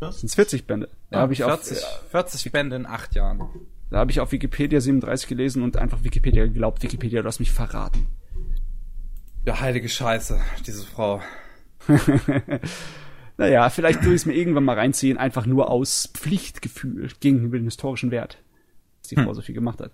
Das 0.00 0.20
sind 0.20 0.30
40 0.34 0.66
Bände. 0.66 0.88
Da 1.10 1.18
Ja, 1.18 1.22
habe 1.22 1.32
ich, 1.32 1.44
auf, 1.44 1.50
40, 1.62 1.78
40 2.10 2.52
Bände 2.52 2.74
in 2.76 2.86
acht 2.86 3.14
Jahren. 3.14 3.42
da 3.90 3.98
hab 4.00 4.10
ich 4.10 4.18
auf 4.20 4.32
Wikipedia 4.32 4.80
37 4.80 5.28
gelesen 5.28 5.62
und 5.62 5.76
einfach 5.76 6.02
Wikipedia 6.02 6.44
geglaubt. 6.44 6.82
Wikipedia, 6.82 7.22
du 7.22 7.28
hast 7.28 7.38
mich 7.38 7.52
verraten. 7.52 8.06
Ja, 9.46 9.60
heilige 9.60 9.88
Scheiße, 9.88 10.40
diese 10.66 10.84
Frau. 10.84 11.20
Naja, 13.38 13.70
vielleicht 13.70 14.00
tue 14.02 14.10
ich 14.10 14.16
es 14.22 14.26
mir 14.26 14.34
irgendwann 14.34 14.64
mal 14.64 14.78
reinziehen, 14.78 15.16
einfach 15.18 15.46
nur 15.46 15.70
aus 15.70 16.08
Pflichtgefühl 16.12 17.08
gegenüber 17.20 17.56
dem 17.58 17.64
historischen 17.64 18.10
Wert, 18.10 18.38
dass 19.00 19.08
die 19.08 19.16
Frau 19.16 19.32
so 19.34 19.40
viel 19.42 19.54
gemacht 19.54 19.80
hat. 19.80 19.92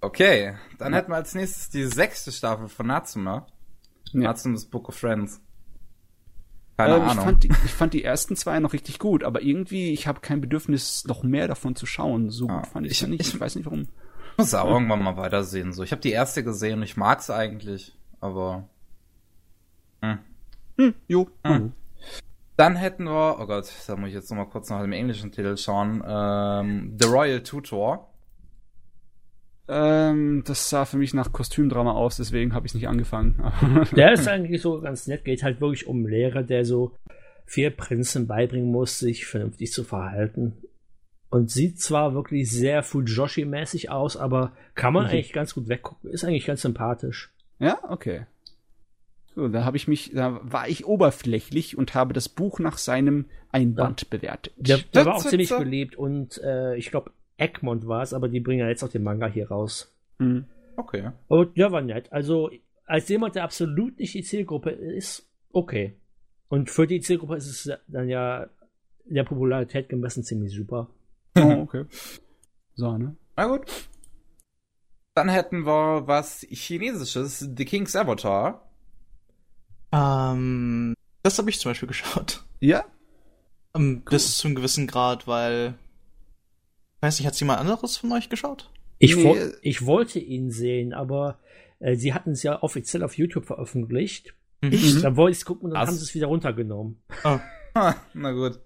Okay, 0.00 0.54
dann 0.78 0.92
hätten 0.94 1.10
wir 1.12 1.16
als 1.16 1.34
nächstes 1.34 1.70
die 1.70 1.84
sechste 1.84 2.32
Staffel 2.32 2.68
von 2.68 2.86
Natsume. 2.86 3.46
Ja. 4.12 4.20
Natsume's 4.20 4.66
Book 4.66 4.88
of 4.88 4.96
Friends. 4.96 5.40
Keine 6.76 6.96
Ähm, 6.96 7.02
ich, 7.04 7.08
Ahnung. 7.10 7.24
fand 7.24 7.44
die, 7.44 7.48
ich 7.64 7.72
fand 7.72 7.94
die 7.94 8.04
ersten 8.04 8.36
zwei 8.36 8.58
noch 8.58 8.72
richtig 8.72 8.98
gut, 8.98 9.22
aber 9.22 9.42
irgendwie, 9.42 9.92
ich 9.92 10.06
habe 10.06 10.20
kein 10.20 10.40
Bedürfnis, 10.40 11.04
noch 11.06 11.22
mehr 11.22 11.46
davon 11.48 11.76
zu 11.76 11.86
schauen. 11.86 12.30
So 12.30 12.48
Ah, 12.48 12.58
gut 12.58 12.66
fand 12.66 12.86
ich 12.86 12.92
ich- 12.92 13.02
es 13.02 13.08
nicht. 13.08 13.20
ich- 13.28 13.34
Ich 13.34 13.40
weiß 13.40 13.54
nicht 13.56 13.64
warum. 13.66 13.82
Ich 14.32 14.38
muss 14.38 14.54
auch 14.54 14.68
irgendwann 14.70 15.02
mal 15.02 15.16
weitersehen. 15.16 15.72
So, 15.72 15.82
ich 15.84 15.92
habe 15.92 16.02
die 16.02 16.10
erste 16.10 16.42
gesehen 16.42 16.78
und 16.78 16.82
ich 16.82 16.96
mag's 16.96 17.30
eigentlich, 17.30 17.96
aber 18.20 18.68
Hm, 20.02 20.94
jo. 21.06 21.28
Hm. 21.46 21.72
Dann 22.56 22.76
hätten 22.76 23.04
wir, 23.04 23.38
oh 23.40 23.46
Gott, 23.46 23.68
da 23.86 23.96
muss 23.96 24.08
ich 24.10 24.14
jetzt 24.14 24.30
nochmal 24.30 24.48
kurz 24.48 24.70
nach 24.70 24.80
dem 24.80 24.92
englischen 24.92 25.32
Titel 25.32 25.56
schauen, 25.56 26.02
ähm, 26.06 26.96
The 27.00 27.08
Royal 27.08 27.42
Tutor. 27.42 28.10
Ähm, 29.66 30.44
das 30.46 30.68
sah 30.68 30.84
für 30.84 30.98
mich 30.98 31.14
nach 31.14 31.32
Kostümdrama 31.32 31.92
aus, 31.92 32.16
deswegen 32.18 32.54
habe 32.54 32.66
ich 32.66 32.74
nicht 32.74 32.86
angefangen. 32.86 33.42
Der 33.96 34.12
ist 34.12 34.28
eigentlich 34.28 34.60
so 34.60 34.80
ganz 34.80 35.06
nett, 35.06 35.24
geht 35.24 35.42
halt 35.42 35.60
wirklich 35.60 35.86
um 35.86 35.96
einen 35.98 36.08
Lehrer, 36.08 36.42
der 36.42 36.64
so 36.66 36.92
vier 37.46 37.70
Prinzen 37.70 38.26
beibringen 38.26 38.70
muss, 38.70 38.98
sich 38.98 39.26
vernünftig 39.26 39.72
zu 39.72 39.82
verhalten. 39.84 40.58
Und 41.30 41.50
sieht 41.50 41.80
zwar 41.80 42.14
wirklich 42.14 42.50
sehr 42.50 42.84
Fujoshi-mäßig 42.84 43.88
aus, 43.90 44.16
aber 44.16 44.52
kann 44.74 44.92
man 44.92 45.04
Mhm. 45.04 45.10
eigentlich 45.10 45.32
ganz 45.32 45.54
gut 45.54 45.68
weggucken. 45.68 46.10
Ist 46.10 46.24
eigentlich 46.24 46.46
ganz 46.46 46.62
sympathisch. 46.62 47.32
ja, 47.58 47.78
okay. 47.88 48.26
So, 49.34 49.48
da 49.48 49.64
habe 49.64 49.76
ich 49.76 49.88
mich, 49.88 50.12
da 50.14 50.40
war 50.42 50.68
ich 50.68 50.86
oberflächlich 50.86 51.76
und 51.76 51.94
habe 51.94 52.12
das 52.14 52.28
Buch 52.28 52.60
nach 52.60 52.78
seinem 52.78 53.26
Einband 53.50 54.08
bewertet. 54.08 54.54
Der, 54.56 54.78
der 54.78 55.06
war 55.06 55.16
auch 55.16 55.24
ziemlich 55.26 55.50
beliebt 55.50 55.96
und 55.96 56.38
äh, 56.38 56.76
ich 56.76 56.90
glaube, 56.90 57.10
Egmont 57.36 57.88
war 57.88 58.02
es, 58.02 58.12
aber 58.12 58.28
die 58.28 58.40
bringen 58.40 58.60
ja 58.60 58.68
jetzt 58.68 58.84
auch 58.84 58.88
den 58.88 59.02
Manga 59.02 59.26
hier 59.26 59.48
raus. 59.48 59.92
Mhm. 60.18 60.44
Okay. 60.76 61.10
Und 61.26 61.56
ja, 61.56 61.72
war 61.72 61.80
nett. 61.80 62.12
Also, 62.12 62.50
als 62.84 63.08
jemand, 63.08 63.34
der 63.34 63.44
absolut 63.44 63.98
nicht 63.98 64.14
die 64.14 64.22
Zielgruppe 64.22 64.70
ist, 64.70 65.28
okay. 65.52 65.96
Und 66.48 66.70
für 66.70 66.86
die 66.86 67.00
Zielgruppe 67.00 67.36
ist 67.36 67.48
es 67.48 67.78
dann 67.88 68.08
ja 68.08 68.48
der 69.06 69.24
Popularität 69.24 69.88
gemessen 69.88 70.22
ziemlich 70.22 70.54
super. 70.54 70.88
Oh, 71.36 71.62
okay. 71.62 71.84
So, 72.74 72.96
ne? 72.96 73.16
Na 73.36 73.46
gut. 73.46 73.66
Dann 75.14 75.28
hätten 75.28 75.64
wir 75.64 76.06
was 76.06 76.46
Chinesisches, 76.48 77.50
The 77.56 77.64
King's 77.64 77.96
Avatar. 77.96 78.63
Ähm, 79.94 80.94
das 81.22 81.38
habe 81.38 81.50
ich 81.50 81.58
zum 81.60 81.70
Beispiel 81.70 81.88
geschaut. 81.88 82.44
Ja? 82.60 82.84
Ähm, 83.74 84.02
Bis 84.04 84.36
zu 84.38 84.48
einem 84.48 84.56
gewissen 84.56 84.86
Grad, 84.86 85.26
weil. 85.26 85.74
Weiß 87.00 87.18
nicht, 87.18 87.26
hat 87.26 87.38
jemand 87.38 87.60
anderes 87.60 87.96
von 87.96 88.12
euch 88.12 88.28
geschaut? 88.28 88.70
Ich, 88.98 89.16
Nee. 89.16 89.24
wo 89.24 89.36
ich 89.62 89.84
wollte 89.86 90.18
ihn 90.18 90.50
sehen, 90.50 90.94
aber 90.94 91.38
äh, 91.80 91.96
sie 91.96 92.14
hatten 92.14 92.30
es 92.32 92.42
ja 92.42 92.62
offiziell 92.62 93.02
auf 93.02 93.18
YouTube 93.18 93.44
veröffentlicht. 93.46 94.34
Mhm. 94.62 95.02
Da 95.02 95.16
wollte 95.16 95.32
ich 95.32 95.38
es 95.38 95.44
gucken 95.44 95.66
und 95.66 95.70
dann 95.74 95.82
Was? 95.82 95.88
haben 95.90 95.96
sie 95.96 96.04
es 96.04 96.14
wieder 96.14 96.28
runtergenommen. 96.28 97.02
Ha, 97.76 97.96
na 98.14 98.32
gut. 98.32 98.60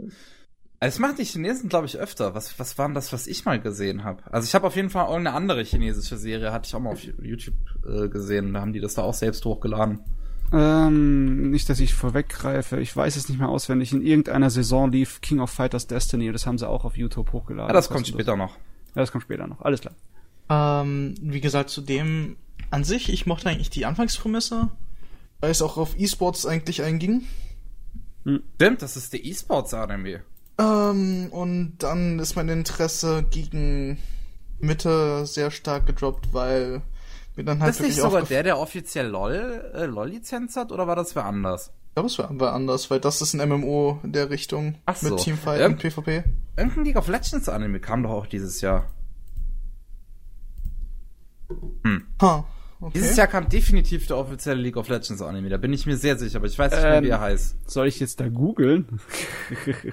Es 0.80 0.98
machen 1.00 1.16
die 1.18 1.24
Chinesen, 1.24 1.68
glaube 1.68 1.86
ich, 1.86 1.96
öfter. 1.96 2.34
Was, 2.34 2.56
was 2.60 2.78
war 2.78 2.86
denn 2.86 2.94
das, 2.94 3.12
was 3.12 3.26
ich 3.26 3.44
mal 3.44 3.60
gesehen 3.60 4.05
habe? 4.05 4.22
Also 4.32 4.46
ich 4.46 4.55
habe 4.55 4.66
auf 4.66 4.76
jeden 4.76 4.90
Fall 4.90 5.09
irgendeine 5.09 5.34
andere 5.34 5.64
chinesische 5.64 6.16
Serie, 6.16 6.52
hatte 6.52 6.68
ich 6.68 6.74
auch 6.74 6.80
mal 6.80 6.92
auf 6.92 7.02
YouTube 7.02 7.56
äh, 7.84 8.09
gesehen. 8.09 8.52
Da 8.55 8.60
haben 8.60 8.72
die 8.72 8.80
das 8.80 8.94
da 8.94 9.02
auch 9.02 9.14
selbst 9.14 9.44
hochgeladen. 9.44 10.00
Ähm, 10.52 11.50
nicht, 11.50 11.68
dass 11.68 11.80
ich 11.80 11.94
vorweggreife. 11.94 12.80
Ich 12.80 12.96
weiß 12.96 13.16
es 13.16 13.28
nicht 13.28 13.38
mehr 13.38 13.48
auswendig. 13.48 13.92
In 13.92 14.02
irgendeiner 14.02 14.50
Saison 14.50 14.90
lief 14.90 15.20
King 15.20 15.40
of 15.40 15.50
Fighters 15.50 15.86
Destiny. 15.86 16.32
Das 16.32 16.46
haben 16.46 16.58
sie 16.58 16.68
auch 16.68 16.84
auf 16.84 16.96
YouTube 16.96 17.32
hochgeladen. 17.32 17.68
Ja, 17.68 17.74
das 17.74 17.90
kommt 17.90 18.06
später 18.06 18.36
noch. 18.36 18.54
Ja, 18.94 19.02
das 19.02 19.12
kommt 19.12 19.24
später 19.24 19.46
noch. 19.46 19.60
Alles 19.60 19.80
klar. 19.80 19.94
Ähm, 20.48 21.14
wie 21.20 21.40
gesagt, 21.40 21.70
zu 21.70 21.82
dem 21.82 22.36
an 22.70 22.84
sich, 22.84 23.12
ich 23.12 23.26
mochte 23.26 23.48
eigentlich 23.48 23.70
die 23.70 23.86
Anfangsprämisse, 23.86 24.70
weil 25.40 25.50
es 25.50 25.62
auch 25.62 25.76
auf 25.76 25.98
E-Sports 25.98 26.46
eigentlich 26.46 26.82
einging. 26.82 27.24
Stimmt, 28.56 28.82
das 28.82 28.96
ist 28.96 29.12
der 29.12 29.24
E-Sports-Anime. 29.24 30.22
Ähm, 30.58 31.28
und 31.30 31.78
dann 31.78 32.18
ist 32.18 32.36
mein 32.36 32.48
Interesse 32.48 33.24
gegen 33.30 33.98
Mitte 34.58 35.24
sehr 35.24 35.50
stark 35.50 35.86
gedroppt, 35.86 36.32
weil 36.32 36.82
mir 37.39 37.44
dann 37.44 37.60
halt 37.60 37.70
Das 37.70 37.81
ist 37.81 37.86
nicht 37.86 37.97
sogar 37.97 38.23
der, 38.23 38.43
der 38.43 38.59
offiziell 38.59 39.06
LOL, 39.09 39.70
äh, 39.74 39.86
LOL-Lizenz 39.86 40.56
hat, 40.56 40.70
oder 40.73 40.86
war 40.86 40.97
das 40.97 41.15
wer 41.16 41.24
anders? 41.24 41.73
Ich 41.89 41.94
glaube, 41.94 42.35
es 42.35 42.40
war 42.40 42.52
anders, 42.52 42.90
weil 42.90 43.01
das 43.01 43.23
ist 43.23 43.35
ein 43.35 43.48
MMO 43.48 43.98
in 44.05 44.12
der 44.12 44.31
Richtung 44.31 44.74
Ach 44.86 44.94
so. 44.97 45.10
mit 45.10 45.19
Teamfight 45.20 45.60
Ähm, 45.60 45.73
und 45.73 45.78
PvP. 45.81 46.23
Irgendein 46.56 46.85
League 46.85 46.97
of 46.97 47.09
Legends 47.09 47.48
Anime 47.48 47.81
kam 47.81 48.02
doch 48.02 48.10
auch 48.10 48.27
dieses 48.27 48.60
Jahr. 48.60 48.86
Ha, 52.20 52.44
okay. 52.81 52.93
Dieses 52.94 53.16
Jahr 53.16 53.27
kam 53.27 53.48
definitiv 53.48 54.06
der 54.06 54.19
offizielle 54.19 54.60
League 54.60 54.77
of 54.77 54.89
Legends 54.89 55.23
Anime, 55.23 55.48
da 55.48 55.56
bin 55.56 55.73
ich 55.73 55.86
mir 55.86 55.97
sehr 55.97 56.16
sicher, 56.19 56.36
aber 56.39 56.47
ich 56.47 56.59
weiß 56.59 56.70
nicht 56.73 56.82
mehr, 56.82 56.94
Ähm, 56.98 57.05
wie 57.05 57.09
er 57.09 57.20
heißt. 57.20 57.70
Soll 57.70 57.86
ich 57.89 57.98
jetzt 58.01 58.20
da 58.20 58.28
googeln? 58.28 59.01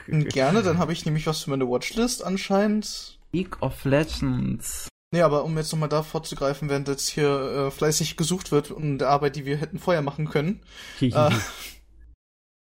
Gerne, 0.08 0.62
dann 0.64 0.78
habe 0.78 0.92
ich 0.94 1.06
nämlich 1.06 1.26
was 1.28 1.42
für 1.44 1.50
meine 1.52 1.68
Watchlist 1.68 2.24
anscheinend. 2.24 3.20
League 3.32 3.62
of 3.62 3.84
Legends. 3.86 4.88
Nee, 5.16 5.22
aber 5.22 5.46
um 5.46 5.56
jetzt 5.56 5.72
nochmal 5.72 5.88
da 5.88 6.04
vorzugreifen, 6.04 6.68
während 6.68 6.90
jetzt 6.90 7.08
hier 7.08 7.30
äh, 7.30 7.72
fleißig 7.72 8.18
gesucht 8.18 8.52
wird 8.52 8.70
und 8.70 8.98
der 8.98 9.08
Arbeit, 9.08 9.38
die 9.38 9.46
wir 9.46 9.56
hätten 9.56 9.80
vorher 9.80 10.02
machen 10.02 10.28
können. 10.28 10.60
äh, 11.00 11.30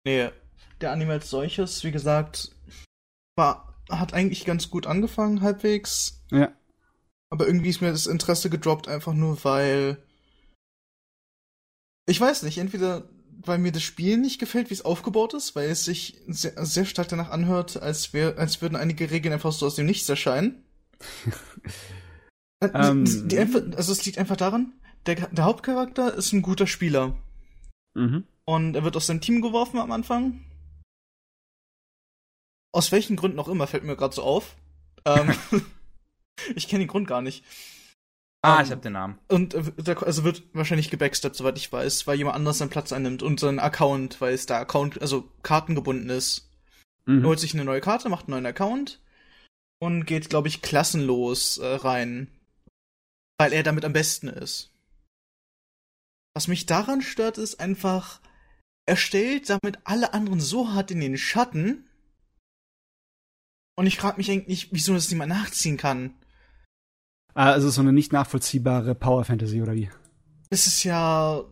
nee, 0.04 0.30
der 0.80 0.90
Anime 0.90 1.12
als 1.12 1.30
solches, 1.30 1.84
wie 1.84 1.92
gesagt, 1.92 2.50
war, 3.36 3.80
hat 3.88 4.14
eigentlich 4.14 4.44
ganz 4.46 4.68
gut 4.68 4.88
angefangen, 4.88 5.42
halbwegs. 5.42 6.24
ja. 6.32 6.50
Aber 7.32 7.46
irgendwie 7.46 7.68
ist 7.68 7.82
mir 7.82 7.92
das 7.92 8.08
Interesse 8.08 8.50
gedroppt, 8.50 8.88
einfach 8.88 9.12
nur 9.12 9.44
weil. 9.44 10.02
Ich 12.08 12.20
weiß 12.20 12.42
nicht, 12.42 12.58
entweder 12.58 13.08
weil 13.46 13.58
mir 13.58 13.70
das 13.70 13.84
Spiel 13.84 14.16
nicht 14.16 14.40
gefällt, 14.40 14.70
wie 14.70 14.74
es 14.74 14.84
aufgebaut 14.84 15.34
ist, 15.34 15.54
weil 15.54 15.70
es 15.70 15.84
sich 15.84 16.20
sehr, 16.26 16.66
sehr 16.66 16.84
stark 16.84 17.06
danach 17.06 17.30
anhört, 17.30 17.80
als, 17.80 18.12
wär, 18.12 18.38
als 18.38 18.60
würden 18.60 18.74
einige 18.74 19.12
Regeln 19.12 19.34
einfach 19.34 19.52
so 19.52 19.66
aus 19.66 19.76
dem 19.76 19.86
Nichts 19.86 20.08
erscheinen. 20.08 20.64
Äh, 22.60 22.68
Ähm. 22.74 23.04
die, 23.04 23.28
die 23.28 23.38
also 23.38 23.92
es 23.92 24.04
liegt 24.04 24.18
einfach 24.18 24.36
daran, 24.36 24.72
der, 25.06 25.14
der 25.28 25.44
Hauptcharakter 25.44 26.14
ist 26.14 26.32
ein 26.32 26.42
guter 26.42 26.66
Spieler. 26.66 27.16
Mhm. 27.94 28.24
Und 28.44 28.74
er 28.74 28.84
wird 28.84 28.96
aus 28.96 29.06
seinem 29.06 29.20
Team 29.20 29.42
geworfen 29.42 29.78
am 29.78 29.92
Anfang. 29.92 30.40
Aus 32.72 32.92
welchen 32.92 33.16
Gründen 33.16 33.38
auch 33.38 33.48
immer, 33.48 33.66
fällt 33.66 33.84
mir 33.84 33.96
gerade 33.96 34.14
so 34.14 34.22
auf. 34.22 34.56
Ähm, 35.04 35.32
ich 36.54 36.68
kenne 36.68 36.84
den 36.84 36.88
Grund 36.88 37.08
gar 37.08 37.22
nicht. 37.22 37.44
Ah, 38.42 38.58
Ähm, 38.58 38.64
ich 38.64 38.70
habe 38.70 38.80
den 38.80 38.92
Namen. 38.92 39.18
Und 39.28 39.54
äh, 39.54 39.62
der, 39.78 40.02
also 40.02 40.24
wird 40.24 40.42
wahrscheinlich 40.52 40.90
gebacksteppt, 40.90 41.36
soweit 41.36 41.58
ich 41.58 41.72
weiß, 41.72 42.06
weil 42.06 42.16
jemand 42.18 42.36
anders 42.36 42.58
seinen 42.58 42.70
Platz 42.70 42.92
einnimmt 42.92 43.22
und 43.22 43.40
seinen 43.40 43.58
Account, 43.58 44.20
weil 44.20 44.34
es 44.34 44.46
da 44.46 44.58
Account, 44.60 45.00
also 45.02 45.28
kartengebunden 45.42 46.10
ist. 46.10 46.48
Er 47.06 47.14
Mhm. 47.14 47.24
holt 47.26 47.40
sich 47.40 47.54
eine 47.54 47.64
neue 47.64 47.80
Karte, 47.80 48.08
macht 48.08 48.26
einen 48.26 48.32
neuen 48.34 48.46
Account 48.46 49.00
und 49.80 50.04
geht, 50.04 50.28
glaube 50.30 50.48
ich, 50.48 50.62
klassenlos 50.62 51.58
äh, 51.58 51.66
rein. 51.66 52.28
Weil 53.40 53.54
er 53.54 53.62
damit 53.62 53.86
am 53.86 53.94
besten 53.94 54.28
ist. 54.28 54.70
Was 56.34 56.46
mich 56.46 56.66
daran 56.66 57.00
stört, 57.00 57.38
ist 57.38 57.58
einfach, 57.58 58.20
er 58.84 58.96
stellt 58.96 59.48
damit 59.48 59.78
alle 59.84 60.12
anderen 60.12 60.40
so 60.40 60.74
hart 60.74 60.90
in 60.90 61.00
den 61.00 61.16
Schatten. 61.16 61.88
Und 63.76 63.86
ich 63.86 63.96
frage 63.96 64.18
mich 64.18 64.30
eigentlich, 64.30 64.72
wieso 64.72 64.92
das 64.92 65.10
niemand 65.10 65.30
nachziehen 65.30 65.78
kann. 65.78 66.12
Ah, 67.32 67.52
also 67.52 67.70
so 67.70 67.80
eine 67.80 67.94
nicht 67.94 68.12
nachvollziehbare 68.12 68.94
Power 68.94 69.24
Fantasy 69.24 69.62
oder 69.62 69.74
wie? 69.74 69.88
Es 70.50 70.66
ist 70.66 70.84
ja. 70.84 71.42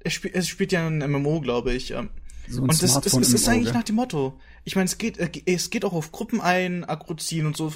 Er, 0.00 0.10
spiel, 0.10 0.32
er 0.32 0.42
spielt 0.42 0.72
ja 0.72 0.84
ein 0.84 0.98
MMO, 0.98 1.40
glaube 1.40 1.72
ich. 1.72 1.92
ähm, 1.92 2.10
So 2.48 2.62
Und 2.62 2.82
das, 2.82 3.00
das, 3.00 3.12
das 3.12 3.32
ist 3.32 3.48
eigentlich 3.48 3.74
nach 3.74 3.84
dem 3.84 3.94
Motto. 3.94 4.40
Ich 4.64 4.74
meine, 4.74 4.86
es 4.86 4.98
geht, 4.98 5.18
äh, 5.18 5.30
es 5.46 5.70
geht 5.70 5.84
auch 5.84 5.92
auf 5.92 6.10
Gruppen 6.10 6.40
ein, 6.40 6.84
Aggro 6.84 7.14
ziehen 7.14 7.46
und 7.46 7.56
so. 7.56 7.72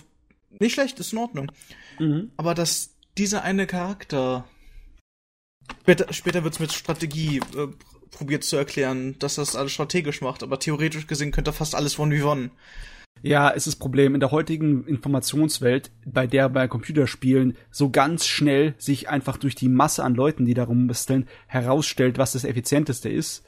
Nicht 0.59 0.73
schlecht, 0.73 0.99
ist 0.99 1.13
in 1.13 1.19
Ordnung. 1.21 1.53
Mhm. 2.01 2.33
Aber 2.37 2.55
dass 2.55 2.92
dieser 3.19 3.43
eine 3.43 3.67
Charakter. 3.67 4.45
Später, 5.83 6.13
später 6.13 6.45
wird 6.45 6.55
es 6.55 6.61
mit 6.61 6.73
Strategie 6.73 7.39
äh, 7.39 7.69
probiert 8.11 8.45
zu 8.45 8.57
erklären, 8.57 9.17
dass 9.19 9.37
das 9.37 9.57
alles 9.57 9.73
strategisch 9.73 10.21
macht, 10.21 10.43
aber 10.43 10.59
theoretisch 10.59 11.07
gesehen 11.07 11.33
könnte 11.33 11.53
fast 11.53 11.75
alles 11.75 11.99
one 11.99 12.15
wie 12.15 12.23
one. 12.23 12.51
Ja, 13.21 13.51
es 13.51 13.67
ist 13.67 13.75
das 13.75 13.77
Problem 13.77 14.15
in 14.15 14.21
der 14.21 14.33
heutigen 14.33 14.85
Informationswelt, 14.85 15.93
bei 16.05 16.27
der 16.27 16.49
bei 16.49 16.67
Computerspielen 16.67 17.57
so 17.71 17.91
ganz 17.91 18.27
schnell 18.27 18.75
sich 18.79 19.09
einfach 19.09 19.37
durch 19.37 19.55
die 19.55 19.69
Masse 19.69 20.03
an 20.03 20.15
Leuten, 20.15 20.45
die 20.45 20.55
da 20.55 20.65
rumbasteln, 20.65 21.29
herausstellt, 21.47 22.19
was 22.19 22.33
das 22.33 22.45
effizienteste 22.45 23.09
ist. 23.09 23.45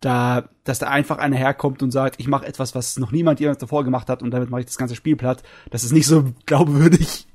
Da, 0.00 0.50
dass 0.62 0.78
da 0.78 0.88
einfach 0.88 1.18
einer 1.18 1.36
herkommt 1.36 1.82
und 1.82 1.90
sagt, 1.90 2.20
ich 2.20 2.28
mache 2.28 2.46
etwas, 2.46 2.74
was 2.74 2.98
noch 2.98 3.10
niemand 3.10 3.40
jemals 3.40 3.58
davor 3.58 3.82
gemacht 3.82 4.08
hat 4.08 4.22
und 4.22 4.30
damit 4.30 4.50
mache 4.50 4.60
ich 4.60 4.66
das 4.66 4.78
ganze 4.78 4.94
Spiel 4.94 5.16
platt. 5.16 5.42
Das 5.70 5.82
ist 5.82 5.92
nicht 5.92 6.06
so 6.06 6.32
glaubwürdig. 6.46 7.26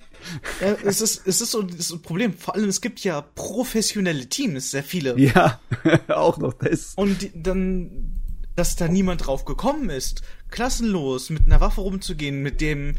Ja, 0.61 0.75
es 0.83 1.01
ist, 1.01 1.27
es 1.27 1.41
ist 1.41 1.51
so 1.51 1.61
ist 1.61 1.87
so 1.87 1.95
ein 1.95 2.01
Problem. 2.01 2.33
Vor 2.33 2.55
allem, 2.55 2.69
es 2.69 2.81
gibt 2.81 2.99
ja 3.03 3.21
professionelle 3.21 4.27
Teams, 4.27 4.71
sehr 4.71 4.83
viele. 4.83 5.17
Ja, 5.19 5.59
auch 6.07 6.37
noch 6.37 6.53
das. 6.53 6.93
Und 6.95 7.29
dann, 7.33 8.19
dass 8.55 8.75
da 8.75 8.87
niemand 8.87 9.25
drauf 9.25 9.45
gekommen 9.45 9.89
ist, 9.89 10.21
klassenlos 10.49 11.29
mit 11.29 11.45
einer 11.45 11.61
Waffe 11.61 11.81
rumzugehen, 11.81 12.41
mit 12.41 12.61
dem 12.61 12.95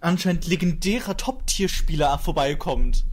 anscheinend 0.00 0.46
legendärer 0.46 1.16
Top-Tier-Spieler 1.16 2.18
vorbeikommt. 2.18 3.04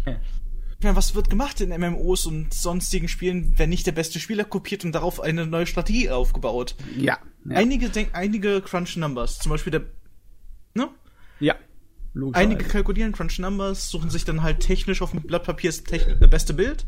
Ich 0.79 0.83
meine, 0.85 0.95
was 0.95 1.13
wird 1.13 1.29
gemacht 1.29 1.59
in 1.59 1.77
MMOs 1.77 2.25
und 2.25 2.53
sonstigen 2.53 3.09
Spielen, 3.09 3.53
wenn 3.57 3.69
nicht 3.69 3.85
der 3.85 3.91
beste 3.91 4.19
Spieler 4.19 4.45
kopiert 4.45 4.85
und 4.85 4.93
darauf 4.93 5.19
eine 5.19 5.45
neue 5.45 5.67
Strategie 5.67 6.09
aufgebaut? 6.09 6.75
Ja. 6.97 7.19
Ja. 7.45 7.57
Einige 7.57 7.89
denken, 7.89 8.15
einige 8.15 8.61
Crunch 8.61 8.95
Numbers, 8.97 9.39
zum 9.39 9.51
Beispiel 9.51 9.71
der, 9.71 9.81
ne? 10.73 10.89
ja. 11.39 11.55
Einige 12.33 12.65
kalkulieren 12.65 13.11
Crunch 13.11 13.39
Numbers, 13.39 13.89
suchen 13.89 14.09
sich 14.09 14.25
dann 14.25 14.41
halt 14.43 14.61
technisch 14.61 15.01
auf 15.01 15.11
dem 15.11 15.21
Blatt 15.21 15.43
Papier 15.43 15.71
das 15.71 15.81
äh, 15.91 16.27
beste 16.27 16.53
Bild. 16.53 16.85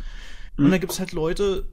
Und 0.57 0.71
dann 0.71 0.79
gibt's 0.79 0.99
halt 0.99 1.11
Leute, 1.11 1.67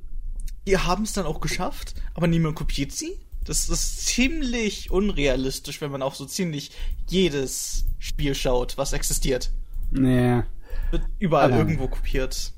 die 0.66 0.76
haben 0.76 1.04
es 1.04 1.12
dann 1.14 1.26
auch 1.26 1.40
geschafft, 1.40 1.94
aber 2.14 2.26
niemand 2.26 2.56
kopiert 2.56 2.92
sie. 2.92 3.18
Das 3.44 3.68
ist 3.68 4.06
ziemlich 4.06 4.90
unrealistisch, 4.90 5.80
wenn 5.80 5.90
man 5.90 6.02
auf 6.02 6.14
so 6.16 6.26
ziemlich 6.26 6.72
jedes 7.08 7.86
Spiel 7.98 8.34
schaut, 8.34 8.76
was 8.76 8.92
existiert. 8.92 9.50
Nee. 9.90 10.42
Wird 10.90 11.02
überall 11.18 11.52
Aber- 11.52 11.58
irgendwo 11.58 11.88
kopiert. 11.88 12.52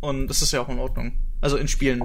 Und 0.00 0.26
das 0.28 0.42
ist 0.42 0.52
ja 0.52 0.60
auch 0.60 0.68
in 0.68 0.78
Ordnung. 0.78 1.18
Also 1.40 1.56
in 1.56 1.68
Spielen. 1.68 2.02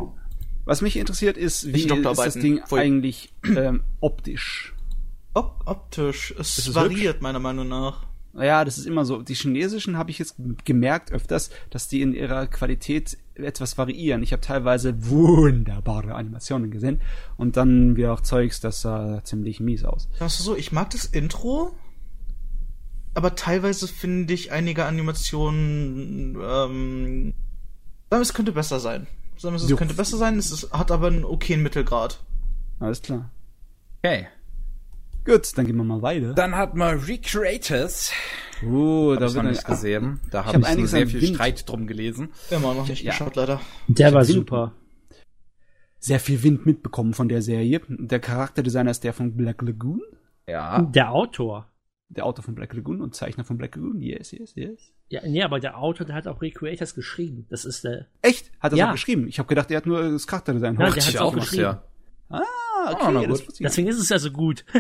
Was 0.65 0.81
mich 0.81 0.95
interessiert 0.97 1.37
ist, 1.37 1.73
wie 1.73 1.81
ist 1.81 1.89
das. 2.05 2.33
Ding 2.35 2.61
Pfui. 2.65 2.79
eigentlich 2.79 3.33
ähm, 3.43 3.83
optisch? 3.99 4.73
Op 5.33 5.63
optisch. 5.65 6.33
Es 6.37 6.57
es 6.57 6.75
variiert 6.75 7.21
meiner 7.21 7.39
Meinung 7.39 7.67
nach. 7.67 8.05
Ja, 8.33 8.63
das 8.63 8.77
ist 8.77 8.85
immer 8.85 9.03
so. 9.03 9.21
Die 9.21 9.33
chinesischen 9.33 9.97
habe 9.97 10.09
ich 10.09 10.19
jetzt 10.19 10.35
gemerkt 10.63 11.11
öfters, 11.11 11.49
dass 11.69 11.87
die 11.87 12.01
in 12.01 12.13
ihrer 12.13 12.47
Qualität 12.47 13.17
etwas 13.35 13.77
variieren. 13.77 14.23
Ich 14.23 14.31
habe 14.31 14.41
teilweise 14.41 15.09
wunderbare 15.09 16.15
Animationen 16.15 16.71
gesehen 16.71 17.01
und 17.37 17.57
dann 17.57 17.95
wieder 17.97 18.13
auch 18.13 18.21
Zeugs, 18.21 18.61
das 18.61 18.81
sah 18.81 19.23
ziemlich 19.23 19.59
mies 19.59 19.83
aus. 19.83 20.07
Sagst 20.17 20.39
du 20.39 20.43
so, 20.43 20.55
ich 20.55 20.71
mag 20.71 20.89
das 20.91 21.05
Intro, 21.05 21.73
aber 23.13 23.35
teilweise 23.35 23.87
finde 23.87 24.33
ich 24.33 24.51
einige 24.51 24.85
Animationen, 24.85 26.37
ähm, 26.41 27.33
es 28.09 28.33
könnte 28.33 28.53
besser 28.53 28.79
sein. 28.79 29.07
Es 29.35 29.75
könnte 29.75 29.95
besser 29.95 30.17
sein, 30.17 30.37
es 30.37 30.51
ist, 30.51 30.71
hat 30.71 30.91
aber 30.91 31.07
einen 31.07 31.25
okayen 31.25 31.63
Mittelgrad. 31.63 32.19
Alles 32.79 33.01
klar. 33.01 33.31
Okay. 34.03 34.27
Gut, 35.25 35.55
dann 35.57 35.65
gehen 35.65 35.77
wir 35.77 35.83
mal 35.83 36.01
weiter. 36.01 36.33
Dann 36.33 36.55
hat 36.55 36.75
man 36.75 36.99
Recreators. 36.99 38.11
Oh, 38.65 39.13
Da 39.13 39.19
da 39.19 39.25
hab 39.25 39.29
ich 39.29 39.35
noch 39.35 39.43
nicht 39.43 39.65
gesehen. 39.65 40.19
Da 40.31 40.39
hab 40.39 40.47
habe 40.47 40.59
ich, 40.59 40.65
so 40.65 40.71
einiges 40.71 40.91
sehr 40.91 41.07
viel 41.07 41.21
Wind. 41.21 41.35
Streit 41.35 41.69
drum 41.69 41.87
gelesen. 41.87 42.29
Immer 42.49 42.73
noch 42.73 42.87
nicht 42.87 43.03
Ja. 43.03 43.11
geschaut, 43.11 43.35
leider. 43.35 43.61
Der 43.87 44.13
war 44.13 44.21
Wind- 44.27 44.33
super. 44.33 44.73
sehr 45.99 46.19
viel 46.19 46.41
Wind 46.41 46.65
mitbekommen 46.65 47.13
von 47.13 47.29
der 47.29 47.41
Serie. 47.43 47.81
Der 47.87 48.19
Charakterdesigner 48.19 48.89
ist 48.91 49.03
der 49.03 49.13
von 49.13 49.35
Black 49.37 49.61
Lagoon, 49.61 50.01
Ja. 50.47 50.81
Der 50.81 51.11
Autor. 51.11 51.67
der 52.09 52.25
Autor 52.25 52.43
von 52.43 52.55
Black 52.55 52.73
Lagoon 52.73 53.01
und 53.01 53.13
Zeichner 53.15 53.43
von 53.43 53.57
Black 53.57 53.75
Lagoon. 53.75 54.01
Yes, 54.01 54.31
yes, 54.31 54.53
yes. 54.55 54.91
Ja, 55.09 55.21
nee, 55.25 55.43
aber 55.43 55.59
der 55.59 55.77
Autor, 55.77 56.05
der 56.07 56.15
hat 56.15 56.27
auch 56.27 56.41
Recreators 56.41 56.95
geschrieben. 56.95 57.45
Das 57.49 57.65
ist 57.65 57.83
der. 57.83 58.07
Echt? 58.21 58.51
Hat 58.59 58.71
er 58.73 58.77
Ja. 58.79 58.85
so 58.87 58.91
geschrieben? 58.93 59.27
Ich 59.27 59.37
habe 59.39 59.47
gedacht, 59.47 59.69
er 59.69 59.77
hat 59.77 59.85
nur 59.85 60.01
das 60.11 60.25
Charakterdesign. 60.25 60.73
Nein, 60.75 60.93
der 60.93 61.03
hat's 61.03 61.13
Ja, 61.13 61.21
auch 61.21 61.33
geschrieben. 61.35 61.61
ja. 61.63 61.83
Ah, 62.31 62.41
Ah, 62.83 62.91
okay, 62.93 63.11
na 63.13 63.25
das 63.27 63.43
Deswegen 63.59 63.87
ist 63.89 63.99
es 63.99 64.09
ja 64.09 64.17
so 64.17 64.31
gut. 64.31 64.65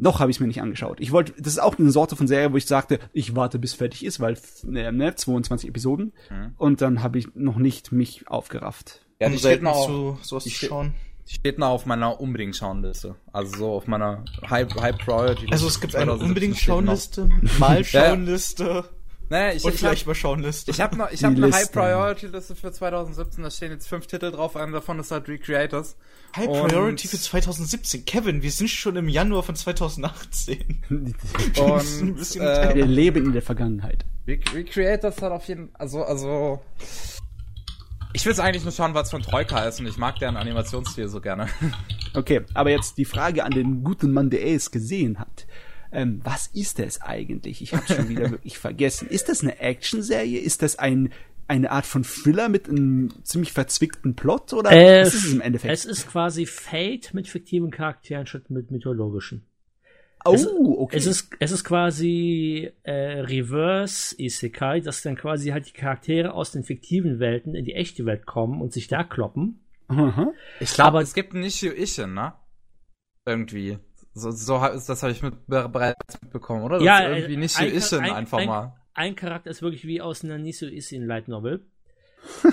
Noch 0.00 0.20
habe 0.20 0.30
ich 0.30 0.36
es 0.36 0.40
mir 0.40 0.46
nicht 0.46 0.62
angeschaut. 0.62 1.00
Ich 1.00 1.10
wollte, 1.10 1.32
das 1.38 1.54
ist 1.54 1.58
auch 1.58 1.76
eine 1.78 1.90
Sorte 1.90 2.14
von 2.14 2.28
Serie, 2.28 2.52
wo 2.52 2.56
ich 2.56 2.66
sagte, 2.66 3.00
ich 3.12 3.34
warte 3.34 3.58
bis 3.58 3.74
fertig 3.74 4.04
ist, 4.04 4.20
weil 4.20 4.38
äh, 4.72 4.92
ne, 4.92 5.14
22 5.14 5.68
Episoden 5.68 6.12
Mhm. 6.30 6.52
und 6.56 6.80
dann 6.80 7.02
habe 7.02 7.18
ich 7.18 7.34
noch 7.34 7.56
nicht 7.56 7.90
mich 7.90 8.28
aufgerafft. 8.28 9.04
Ja, 9.20 9.28
die 9.28 9.38
steht 9.38 9.62
noch, 9.62 9.72
auf, 9.74 9.86
zu 9.86 10.18
sowas 10.22 10.44
die 10.44 10.50
zu 10.50 10.56
steht- 10.56 10.68
schauen. 10.68 10.94
die 11.28 11.34
steht 11.34 11.58
noch 11.58 11.68
auf 11.70 11.84
meiner 11.86 12.20
unbedingt 12.20 12.54
Schauenliste. 12.54 13.16
Also 13.32 13.56
so 13.56 13.72
auf 13.72 13.88
meiner 13.88 14.24
High, 14.48 14.72
High 14.72 14.96
Priority. 14.98 15.48
Also 15.50 15.66
es 15.66 15.80
gibt 15.80 15.96
eine 15.96 16.12
2017 16.12 16.28
unbedingt 16.28 16.56
steht 16.58 16.68
noch. 16.68 16.76
Schauenliste, 16.76 17.30
mal 17.58 17.84
Schauenliste 17.84 18.84
Naja, 19.30 19.52
ich, 19.54 19.64
und 19.64 19.74
ich 19.74 19.80
vielleicht 19.80 20.02
hab, 20.02 20.06
mal 20.08 20.14
Schauenliste. 20.14 20.70
ich 20.70 20.80
habe 20.80 20.96
noch, 20.96 21.10
ich 21.10 21.22
habe 21.22 21.36
eine 21.36 21.46
Liste. 21.46 21.60
High 21.60 21.72
Priority 21.72 22.26
Liste 22.28 22.54
für 22.54 22.72
2017. 22.72 23.44
Da 23.44 23.50
stehen 23.50 23.72
jetzt 23.72 23.86
fünf 23.88 24.06
Titel 24.06 24.30
drauf. 24.30 24.56
Einer 24.56 24.72
davon 24.72 24.98
ist 24.98 25.10
halt 25.10 25.28
Recreators. 25.28 25.96
High 26.36 26.48
Und- 26.48 26.68
Priority 26.68 27.08
für 27.08 27.18
2017. 27.18 28.04
Kevin, 28.04 28.42
wir 28.42 28.50
sind 28.50 28.68
schon 28.70 28.96
im 28.96 29.08
Januar 29.08 29.42
von 29.42 29.54
2018. 29.56 30.82
Und 30.90 31.14
ein 31.58 32.14
bisschen 32.14 32.42
Wir 32.42 32.86
leben 32.86 33.26
in 33.26 33.32
der 33.32 33.42
Vergangenheit. 33.42 34.04
Rec 34.26 34.54
Recreators 34.54 35.20
hat 35.22 35.32
auf 35.32 35.48
jeden 35.48 35.70
also 35.74 36.02
also 36.02 36.60
ich 38.14 38.24
will 38.24 38.32
es 38.32 38.40
eigentlich 38.40 38.62
nur 38.62 38.72
schauen, 38.72 38.94
was 38.94 39.10
von 39.10 39.22
Troika 39.22 39.64
ist 39.64 39.80
und 39.80 39.86
ich 39.86 39.96
mag 39.98 40.18
deren 40.18 40.36
Animationsstil 40.36 41.08
so 41.08 41.20
gerne. 41.20 41.48
Okay, 42.14 42.40
aber 42.54 42.70
jetzt 42.70 42.96
die 42.96 43.04
Frage 43.04 43.44
an 43.44 43.50
den 43.50 43.84
guten 43.84 44.12
Mann, 44.12 44.30
der 44.30 44.44
es 44.46 44.70
gesehen 44.70 45.18
hat. 45.18 45.46
Ähm, 45.92 46.20
was 46.24 46.48
ist 46.48 46.78
es 46.80 47.00
eigentlich? 47.00 47.62
Ich 47.62 47.72
habe 47.74 47.86
schon 47.86 48.08
wieder 48.08 48.30
wirklich 48.30 48.58
vergessen. 48.58 49.08
Ist 49.08 49.28
das 49.28 49.42
eine 49.42 49.58
Actionserie? 49.60 50.38
Ist 50.38 50.62
das 50.62 50.78
ein 50.78 51.12
eine 51.50 51.70
Art 51.70 51.86
von 51.86 52.04
Thriller 52.04 52.50
mit 52.50 52.68
einem 52.68 53.08
ziemlich 53.24 53.54
verzwickten 53.54 54.14
Plot 54.14 54.52
oder 54.52 54.70
Äh, 54.70 55.00
was 55.00 55.14
ist 55.14 55.24
es 55.24 55.32
im 55.32 55.40
Endeffekt? 55.40 55.72
Es 55.72 55.86
ist 55.86 56.06
quasi 56.06 56.44
Fate 56.44 57.14
mit 57.14 57.26
fiktiven 57.26 57.70
Charakteren 57.70 58.26
statt 58.26 58.50
mit 58.50 58.70
mythologischen. 58.70 59.46
oh, 60.26 60.34
es- 60.34 60.46
okay. 60.46 60.96
Es 60.98 61.06
ist, 61.06 61.30
es 61.40 61.50
ist 61.52 61.64
quasi 61.64 62.70
äh, 62.82 62.92
Reverse 63.20 64.14
Isekai, 64.18 64.80
dass 64.80 65.00
dann 65.00 65.16
quasi 65.16 65.48
halt 65.48 65.66
die 65.68 65.72
Charaktere 65.72 66.34
aus 66.34 66.52
den 66.52 66.64
fiktiven 66.64 67.18
Welten 67.18 67.54
in 67.54 67.64
die 67.64 67.72
echte 67.74 68.04
Welt 68.04 68.26
kommen 68.26 68.60
und 68.60 68.74
sich 68.74 68.86
da 68.88 69.02
kloppen. 69.02 69.60
Aha. 69.86 70.34
Ich 70.60 70.74
glaube, 70.74 71.00
es 71.00 71.14
gibt 71.14 71.32
ein 71.32 71.40
Nishio 71.40 71.72
Ishin, 71.72 72.12
ne? 72.12 72.34
Irgendwie. 73.24 73.78
So, 74.14 74.30
so 74.30 74.58
das 74.58 75.02
habe 75.02 75.12
ich 75.12 75.22
mit, 75.22 75.46
bereits 75.46 76.20
mitbekommen, 76.22 76.62
oder? 76.62 76.80
Ja, 76.80 77.00
Dass 77.02 77.08
äh, 77.10 77.18
irgendwie 77.18 77.36
Nishio 77.36 77.66
ein- 77.66 77.74
Ishin 77.74 78.00
ein- 78.00 78.12
einfach 78.12 78.38
ein- 78.38 78.46
mal. 78.48 78.74
Ein 78.94 79.14
Charakter 79.14 79.50
ist 79.50 79.62
wirklich 79.62 79.86
wie 79.86 80.00
aus 80.00 80.24
einer 80.24 80.38
Niso 80.38 80.66
Isin 80.66 81.06
Light 81.06 81.28
Novel. 81.28 81.64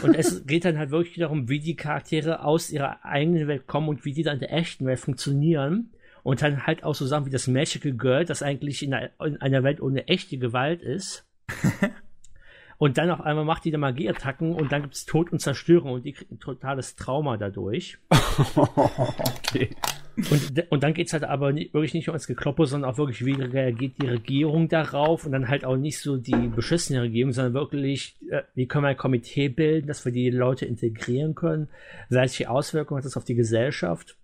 Und 0.04 0.14
es 0.14 0.46
geht 0.46 0.64
dann 0.64 0.78
halt 0.78 0.92
wirklich 0.92 1.18
darum, 1.18 1.50
wie 1.50 1.60
die 1.60 1.76
Charaktere 1.76 2.44
aus 2.44 2.70
ihrer 2.70 3.04
eigenen 3.04 3.48
Welt 3.48 3.66
kommen 3.66 3.90
und 3.90 4.06
wie 4.06 4.14
die 4.14 4.22
dann 4.22 4.36
in 4.36 4.40
der 4.42 4.54
echten 4.54 4.86
Welt 4.86 5.00
funktionieren. 5.00 5.92
Und 6.22 6.42
dann 6.44 6.68
halt 6.68 6.84
auch 6.84 6.94
so 6.96 7.06
Sachen 7.08 7.26
wie 7.26 7.32
das 7.32 7.48
Magical 7.48 7.94
Girl, 7.94 8.26
das 8.26 8.44
eigentlich 8.44 8.84
in 8.84 8.94
einer, 8.94 9.10
in 9.24 9.42
einer 9.42 9.64
Welt 9.64 9.82
ohne 9.82 10.08
echte 10.08 10.38
Gewalt 10.38 10.82
ist. 10.84 11.26
und 12.78 12.98
dann 13.00 13.10
auf 13.10 13.22
einmal 13.22 13.46
macht 13.46 13.66
die 13.66 13.72
da 13.72 13.78
Magieattacken 13.80 14.54
und 14.54 14.72
dann 14.72 14.84
gibt's 14.84 15.06
Tod 15.06 15.32
und 15.32 15.40
Zerstörung 15.40 15.94
und 15.94 16.06
die 16.06 16.14
kriegt 16.14 16.32
ein 16.32 16.40
totales 16.40 16.96
Trauma 16.96 17.38
dadurch. 17.38 17.98
okay. 18.56 19.70
Und, 20.18 20.72
und 20.72 20.84
dann 20.84 20.94
geht's 20.94 21.12
halt 21.12 21.24
aber 21.26 21.52
nicht, 21.52 21.74
wirklich 21.74 21.94
nicht 21.94 22.08
nur 22.08 22.16
ins 22.16 22.28
Gekloppe, 22.28 22.66
sondern 22.66 22.90
auch 22.90 22.98
wirklich, 22.98 23.26
wie 23.26 23.34
reagiert 23.34 24.02
die 24.02 24.08
Regierung 24.08 24.70
darauf? 24.70 25.26
Und 25.26 25.34
dann 25.34 25.50
halt 25.50 25.66
auch 25.66 25.76
nicht 25.76 26.00
so 26.00 26.16
die 26.18 26.48
beschissene 26.48 27.02
Regierung, 27.02 27.34
sondern 27.34 27.54
wirklich, 27.54 28.16
äh, 28.30 28.44
wie 28.54 28.66
können 28.66 28.86
wir 28.86 28.90
ein 28.90 28.98
Komitee 28.98 29.50
bilden, 29.50 29.88
dass 29.88 30.06
wir 30.06 30.14
die 30.14 30.30
Leute 30.30 30.66
integrieren 30.66 31.36
können, 31.36 31.68
welche 32.10 32.50
Auswirkungen 32.50 33.00
hat 33.00 33.06
das 33.06 33.18
auf 33.18 33.26
die 33.26 33.36
Gesellschaft? 33.36 34.16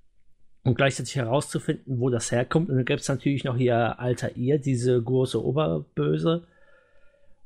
Und 0.64 0.76
gleichzeitig 0.76 1.16
herauszufinden, 1.16 2.00
wo 2.00 2.10
das 2.10 2.32
herkommt. 2.32 2.70
Und 2.70 2.76
dann 2.76 2.86
gibt's 2.86 3.10
natürlich 3.10 3.44
noch 3.44 3.58
hier 3.58 4.00
Alter 4.00 4.38
ihr, 4.38 4.60
diese 4.60 5.02
große 5.02 5.44
Oberböse. 5.44 6.44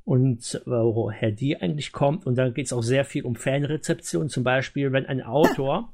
Und 0.03 0.61
äh, 0.65 0.69
woher 0.69 1.31
die 1.31 1.59
eigentlich 1.59 1.91
kommt. 1.93 2.27
Und 2.27 2.35
dann 2.35 2.53
geht's 2.53 2.73
auch 2.73 2.83
sehr 2.83 3.05
viel 3.05 3.23
um 3.23 3.35
Fanrezeption, 3.35 4.29
zum 4.29 4.43
Beispiel, 4.43 4.91
wenn 4.91 5.07
ein 5.07 5.23
Autor 5.23 5.89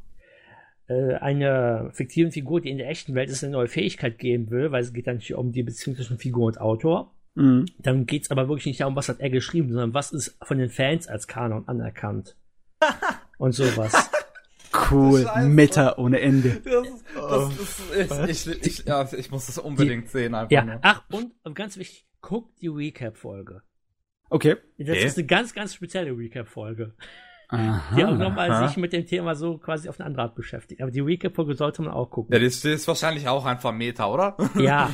äh, 0.91 1.15
einer 1.15 1.91
fiktiven 1.93 2.31
Figur, 2.31 2.61
die 2.61 2.69
in 2.69 2.77
der 2.77 2.89
echten 2.89 3.15
Welt 3.15 3.29
ist, 3.29 3.43
eine 3.43 3.53
neue 3.53 3.67
Fähigkeit 3.67 4.17
geben 4.19 4.49
will, 4.49 4.71
weil 4.71 4.81
es 4.83 4.93
geht 4.93 5.07
dann 5.07 5.17
nicht 5.17 5.33
um 5.33 5.51
die 5.51 5.63
Beziehung 5.63 5.95
zwischen 5.95 6.17
Figur 6.17 6.45
und 6.47 6.59
Autor. 6.59 7.13
Mhm. 7.35 7.65
Dann 7.79 8.05
geht's 8.05 8.29
aber 8.31 8.47
wirklich 8.49 8.65
nicht 8.65 8.81
darum, 8.81 8.95
was 8.95 9.07
hat 9.09 9.19
er 9.19 9.29
geschrieben, 9.29 9.69
sondern 9.69 9.93
was 9.93 10.11
ist 10.11 10.37
von 10.43 10.57
den 10.57 10.69
Fans 10.69 11.07
als 11.07 11.27
Kanon 11.27 11.67
anerkannt. 11.67 12.35
und 13.37 13.53
sowas. 13.53 14.09
Cool. 14.89 15.25
Meta 15.45 15.95
ohne 15.97 16.19
Ende. 16.21 16.61
Das, 16.63 16.87
ist- 17.53 18.09
das 18.09 18.29
ist, 18.29 18.47
ich, 18.47 18.53
ich, 18.65 18.79
ich, 18.79 18.85
ja, 18.85 19.07
ich 19.11 19.31
muss 19.31 19.45
das 19.47 19.57
unbedingt 19.57 20.09
sehen, 20.09 20.33
einfach 20.33 20.51
Ja, 20.51 20.63
nur. 20.63 20.79
ach, 20.81 21.03
und 21.11 21.31
ganz 21.55 21.77
wichtig, 21.77 22.05
guckt 22.21 22.61
die 22.61 22.67
Recap-Folge. 22.67 23.61
Okay. 24.29 24.55
Das 24.77 24.89
Okay. 24.89 25.05
ist 25.05 25.17
eine 25.17 25.27
ganz, 25.27 25.53
ganz 25.53 25.73
spezielle 25.75 26.11
Recap-Folge, 26.17 26.93
Aha. 27.51 27.95
die 27.95 28.05
auch 28.05 28.17
nochmal 28.17 28.67
sich 28.67 28.77
mit 28.77 28.93
dem 28.93 29.05
Thema 29.05 29.35
so 29.35 29.57
quasi 29.57 29.89
auf 29.89 29.99
eine 29.99 30.07
andere 30.07 30.23
Art 30.23 30.35
beschäftigt. 30.35 30.81
Aber 30.81 30.89
die 30.91 31.01
Recap-Folge 31.01 31.53
sollte 31.55 31.81
man 31.81 31.91
auch 31.91 32.09
gucken. 32.09 32.33
Ja, 32.33 32.39
das, 32.39 32.61
das 32.61 32.71
ist 32.73 32.87
wahrscheinlich 32.87 33.27
auch 33.27 33.45
einfach 33.45 33.73
Meta, 33.73 34.09
oder? 34.09 34.37
ja, 34.57 34.89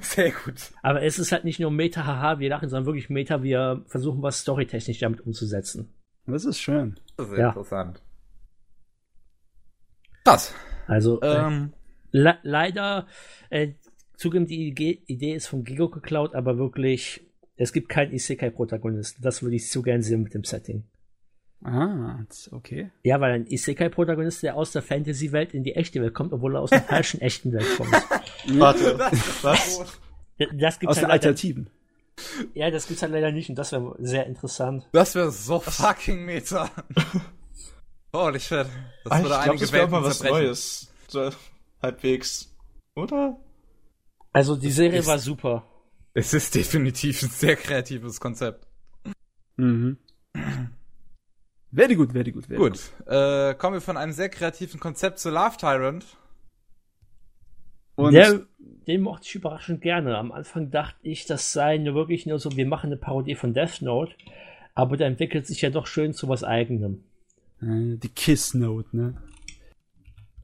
Sehr 0.00 0.30
gut. 0.30 0.70
aber 0.82 1.02
es 1.02 1.18
ist 1.18 1.32
halt 1.32 1.44
nicht 1.44 1.58
nur 1.58 1.72
Meta, 1.72 2.06
haha, 2.06 2.38
wir 2.38 2.48
lachen, 2.48 2.68
sondern 2.68 2.86
wirklich 2.86 3.10
Meta, 3.10 3.42
wir 3.42 3.82
versuchen 3.88 4.22
was 4.22 4.38
storytechnisch 4.40 5.00
damit 5.00 5.20
umzusetzen. 5.22 5.92
Das 6.26 6.44
ist 6.44 6.60
schön. 6.60 7.00
Das 7.16 7.28
ist 7.30 7.38
Ja. 7.38 7.48
interessant. 7.48 8.00
Krass. 10.24 10.54
Also, 10.86 11.20
äh, 11.20 11.34
Ähm, 11.46 11.72
le 12.12 12.38
leider, 12.42 13.06
äh, 13.50 13.72
zugeben, 14.16 14.46
die 14.46 14.68
Idee 15.06 15.34
ist 15.34 15.48
von 15.48 15.64
Gigo 15.64 15.88
geklaut, 15.88 16.34
aber 16.36 16.58
wirklich, 16.58 17.26
es 17.56 17.72
gibt 17.72 17.88
keinen 17.88 18.12
Isekai-Protagonisten. 18.12 19.20
Das 19.22 19.42
würde 19.42 19.56
ich 19.56 19.68
so 19.70 19.82
gern 19.82 20.02
sehen 20.02 20.22
mit 20.22 20.34
dem 20.34 20.44
Setting. 20.44 20.84
Ah, 21.64 22.18
okay. 22.50 22.90
Ja, 23.04 23.20
weil 23.20 23.32
ein 23.34 23.46
Isekai-Protagonist, 23.46 24.42
der 24.42 24.56
aus 24.56 24.72
der 24.72 24.82
Fantasy-Welt 24.82 25.54
in 25.54 25.62
die 25.62 25.74
echte 25.74 26.00
Welt 26.02 26.12
kommt, 26.14 26.32
obwohl 26.32 26.56
er 26.56 26.60
aus 26.62 26.70
der 26.70 26.82
falschen 26.82 27.20
echten 27.22 27.52
Welt 27.52 27.66
kommt. 27.76 27.92
Warte, 28.60 28.98
was? 29.42 29.78
D- 30.40 30.48
Das 30.54 30.78
gibt's 30.80 30.92
Aus 30.96 31.00
der 31.00 31.08
halt 31.08 31.10
leider, 31.10 31.12
Alternativen. 31.12 31.70
ja, 32.54 32.70
das 32.70 32.86
gibt's 32.88 33.02
halt 33.02 33.12
leider 33.12 33.30
nicht 33.30 33.48
und 33.48 33.54
das 33.56 33.70
wäre 33.72 33.94
sehr 34.00 34.26
interessant. 34.26 34.88
das 34.92 35.14
wäre 35.14 35.30
so 35.30 35.60
fucking 35.60 36.24
Meta. 36.24 36.68
Holy 38.12 38.40
shit. 38.40 38.66
Das 39.04 39.12
Ah, 39.12 39.16
ich 39.18 39.22
würde 39.22 39.28
glaube, 39.28 39.42
einige 39.42 39.60
das 39.60 39.72
wäre 39.72 39.82
Welten 39.82 40.02
mal 40.02 40.04
was. 40.08 40.22
Neues. 40.22 40.92
So, 41.08 41.30
halbwegs. 41.82 42.54
Oder? 42.96 43.38
Also 44.32 44.56
die 44.56 44.70
Serie 44.70 44.98
Ist- 45.00 45.06
war 45.06 45.18
super. 45.18 45.64
Es 46.14 46.34
ist 46.34 46.54
definitiv 46.54 47.22
ein 47.22 47.30
sehr 47.30 47.56
kreatives 47.56 48.20
Konzept. 48.20 48.66
Mhm. 49.56 49.96
Very 51.72 51.94
gut, 51.94 52.12
very 52.12 52.30
gut, 52.32 52.46
very 52.46 52.58
Gut, 52.58 52.78
äh, 53.06 53.54
kommen 53.54 53.74
wir 53.74 53.80
von 53.80 53.96
einem 53.96 54.12
sehr 54.12 54.28
kreativen 54.28 54.78
Konzept 54.78 55.18
zu 55.18 55.30
Love 55.30 55.56
Tyrant. 55.58 56.04
Und 57.94 58.12
Der, 58.12 58.42
den 58.86 59.00
mochte 59.02 59.26
ich 59.26 59.34
überraschend 59.34 59.80
gerne. 59.80 60.16
Am 60.18 60.32
Anfang 60.32 60.70
dachte 60.70 60.98
ich, 61.02 61.24
das 61.26 61.52
sei 61.52 61.78
nur 61.78 61.94
wirklich 61.94 62.26
nur 62.26 62.38
so, 62.38 62.54
wir 62.56 62.66
machen 62.66 62.86
eine 62.88 62.96
Parodie 62.96 63.34
von 63.34 63.54
Death 63.54 63.80
Note. 63.80 64.12
Aber 64.74 64.96
der 64.96 65.06
entwickelt 65.06 65.46
sich 65.46 65.62
ja 65.62 65.70
doch 65.70 65.86
schön 65.86 66.14
zu 66.14 66.28
was 66.28 66.44
eigenem. 66.44 67.04
äh, 67.62 67.96
die 67.96 68.08
Kiss 68.08 68.54
Note, 68.54 68.88
ne? 68.96 69.14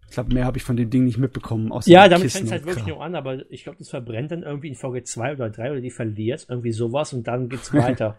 Ich 0.09 0.15
glaube, 0.15 0.33
mehr 0.33 0.47
habe 0.47 0.57
ich 0.57 0.65
von 0.65 0.77
dem 0.77 0.89
Ding 0.89 1.05
nicht 1.05 1.19
mitbekommen. 1.19 1.71
Außer 1.73 1.91
Ja, 1.91 2.09
damit 2.09 2.31
fängt 2.31 2.47
es 2.47 2.53
halt 2.53 2.65
wirklich 2.65 2.87
nur 2.87 3.03
an, 3.03 3.15
aber 3.15 3.51
ich 3.51 3.65
glaube, 3.65 3.79
das 3.79 3.91
verbrennt 3.91 4.31
dann 4.31 4.43
irgendwie 4.43 4.69
in 4.69 4.75
Folge 4.75 5.03
2 5.03 5.35
oder 5.35 5.51
3 5.51 5.73
oder 5.73 5.81
die 5.83 5.91
verliert, 5.91 6.47
irgendwie 6.49 6.73
sowas 6.73 7.13
und 7.13 7.27
dann 7.29 7.49
geht's 7.51 7.73
weiter. 7.75 8.17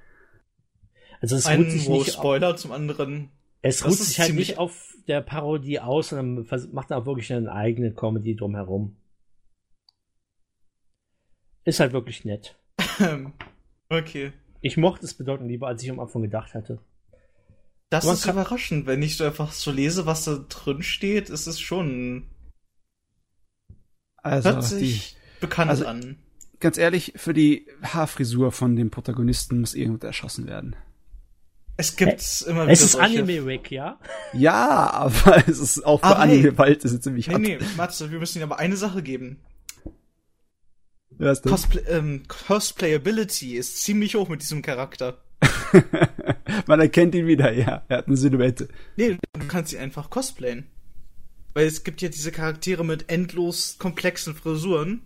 Also 1.22 1.36
es 1.36 1.50
ruht 1.50 1.70
sich 1.72 1.90
nicht, 1.90 2.14
Spoiler, 2.14 2.56
zum 2.56 2.72
anderen. 2.72 3.30
es 3.62 3.86
ruht 3.86 3.94
sich 3.94 4.20
halt 4.20 4.28
ziemlich- 4.28 4.50
nicht 4.50 4.58
auf 4.58 4.96
der 5.08 5.22
Parodie 5.22 5.80
aus, 5.80 6.10
sondern 6.10 6.48
macht 6.72 6.92
dann 6.92 7.02
auch 7.02 7.06
wirklich 7.06 7.32
eine 7.34 7.52
eigene 7.52 7.94
Comedy 7.94 8.36
drumherum. 8.36 8.96
Ist 11.66 11.80
halt 11.80 11.94
wirklich 11.94 12.26
nett. 12.26 12.58
Ähm, 13.00 13.34
okay. 13.90 14.34
Ich 14.62 14.78
mochte 14.78 15.06
es 15.06 15.14
bedeutend 15.14 15.50
lieber, 15.50 15.68
als 15.68 15.84
ich 15.84 15.90
am 15.92 16.00
Anfang 16.00 16.22
gedacht 16.22 16.54
hatte. 16.54 16.80
Das 17.90 18.06
ist 18.06 18.24
kann- 18.24 18.36
überraschend. 18.36 18.86
Wenn 18.86 19.02
ich 19.02 19.18
so 19.18 19.24
einfach 19.26 19.52
so 19.52 19.72
lese, 19.72 20.06
was 20.06 20.26
da 20.26 20.46
drin 20.50 20.82
steht, 20.84 21.30
ist 21.30 21.48
es 21.48 21.60
schon. 21.60 22.30
Also, 24.18 24.50
Hört 24.52 24.64
die, 24.64 24.76
sich 24.76 25.18
bekannt 25.40 25.70
also- 25.72 25.86
an. 25.86 26.18
ganz 26.60 26.78
ehrlich, 26.78 27.14
für 27.16 27.34
die 27.34 27.68
Haarfrisur 27.82 28.52
von 28.52 28.76
dem 28.76 28.92
Protagonisten 28.92 29.60
muss 29.62 29.74
irgendwer 29.76 30.08
erschossen 30.10 30.46
werden. 30.48 30.76
Es 31.80 31.96
gibt 31.96 32.44
immer 32.46 32.64
wieder 32.64 32.74
Es 32.74 32.82
ist 32.82 32.92
solche. 32.92 33.20
Anime-Rick, 33.24 33.72
ja? 33.72 33.98
Ja, 34.34 34.92
aber 34.92 35.44
es 35.48 35.60
ist 35.60 35.86
auch 35.86 36.02
für 36.02 36.08
Aber 36.08 36.24
hey. 36.26 36.40
Anime-Wald 36.40 36.84
ist 36.84 36.92
es 36.92 37.00
ziemlich 37.00 37.28
Nee, 37.28 37.34
hart. 37.34 37.42
nee, 37.42 37.58
Matze, 37.78 38.12
wir 38.12 38.20
müssen 38.20 38.40
ihm 38.40 38.44
aber 38.44 38.60
eine 38.60 38.76
Sache 38.76 39.02
geben. 39.02 39.38
Ist 41.18 41.42
das? 41.46 41.52
Cosplay 41.52 41.82
ähm, 41.88 42.24
Cosplayability 42.28 43.56
ist 43.56 43.82
ziemlich 43.82 44.16
hoch 44.16 44.28
mit 44.30 44.42
diesem 44.42 44.62
Charakter. 44.62 45.22
Man 46.68 46.80
erkennt 46.82 47.16
ihn 47.16 47.28
wieder, 47.28 47.52
ja. 47.54 47.84
Er 47.88 47.98
hat 48.00 48.08
eine 48.08 48.18
Silhouette. 48.18 48.68
Nee, 48.98 49.18
du 49.34 49.48
kannst 49.48 49.72
ihn 49.74 49.80
einfach 49.80 50.10
cosplayen. 50.10 50.68
Weil 51.54 51.66
es 51.68 51.84
gibt 51.84 52.02
ja 52.02 52.10
diese 52.10 52.32
Charaktere 52.32 52.84
mit 52.86 53.10
endlos 53.10 53.78
komplexen 53.80 54.36
Frisuren, 54.36 55.02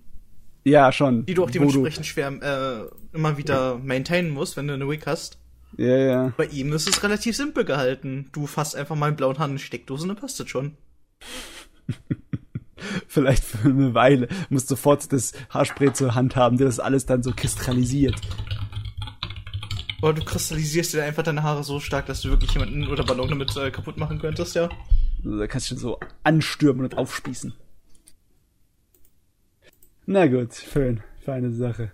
Ja, 0.64 0.92
schon. 0.92 1.26
die 1.26 1.34
du 1.36 1.44
auch 1.44 1.52
dementsprechend 1.52 2.06
schwer 2.06 2.90
äh, 3.12 3.16
immer 3.16 3.38
wieder 3.38 3.78
maintainen 3.78 4.32
musst, 4.32 4.58
wenn 4.58 4.68
du 4.68 4.74
eine 4.74 4.90
Wig 4.90 5.06
hast. 5.06 5.38
Ja, 5.78 5.98
ja. 5.98 6.34
Bei 6.38 6.46
ihm 6.46 6.72
ist 6.74 6.88
es 6.88 7.04
relativ 7.04 7.36
simpel 7.36 7.66
gehalten. 7.66 8.30
Du 8.32 8.48
fasst 8.48 8.76
einfach 8.76 8.96
mal 8.96 9.08
einen 9.08 9.16
blauen 9.16 9.40
Hand 9.40 9.52
in 9.52 9.58
die 9.58 9.64
Steckdose 9.64 10.04
und 10.04 10.10
dann 10.10 10.18
passt 10.18 10.40
das 10.40 10.50
schon. 10.50 10.78
Vielleicht 13.08 13.44
für 13.44 13.70
eine 13.70 13.94
Weile. 13.94 14.28
Musst 14.50 14.68
sofort 14.68 15.12
das 15.12 15.34
Haarspray 15.50 15.94
zur 15.94 16.16
Hand 16.16 16.36
haben, 16.36 16.58
der 16.58 16.68
das 16.68 16.80
alles 16.80 17.06
dann 17.06 17.24
so 17.24 17.32
kristallisiert. 17.36 18.20
Oder 20.02 20.14
du 20.16 20.26
kristallisierst 20.26 20.94
dir 20.94 21.04
einfach 21.04 21.24
deine 21.24 21.44
Haare 21.44 21.64
so 21.64 21.80
stark, 21.80 22.08
dass 22.08 22.22
du 22.22 22.30
wirklich 22.30 22.52
jemanden 22.54 22.88
oder 22.90 23.06
Ballon 23.06 23.30
damit 23.30 23.56
äh, 23.56 23.72
kaputt 23.72 23.98
machen 23.98 24.20
könntest, 24.20 24.54
ja. 24.54 24.70
Also, 25.24 25.38
da 25.38 25.48
kannst 25.48 25.72
du 25.72 25.78
so 25.78 25.98
anstürmen 26.24 26.84
und 26.84 26.98
aufspießen. 26.98 27.54
Na 30.06 30.28
gut, 30.28 30.54
schön. 30.54 31.02
Feine 31.24 31.54
Sache. 31.54 31.92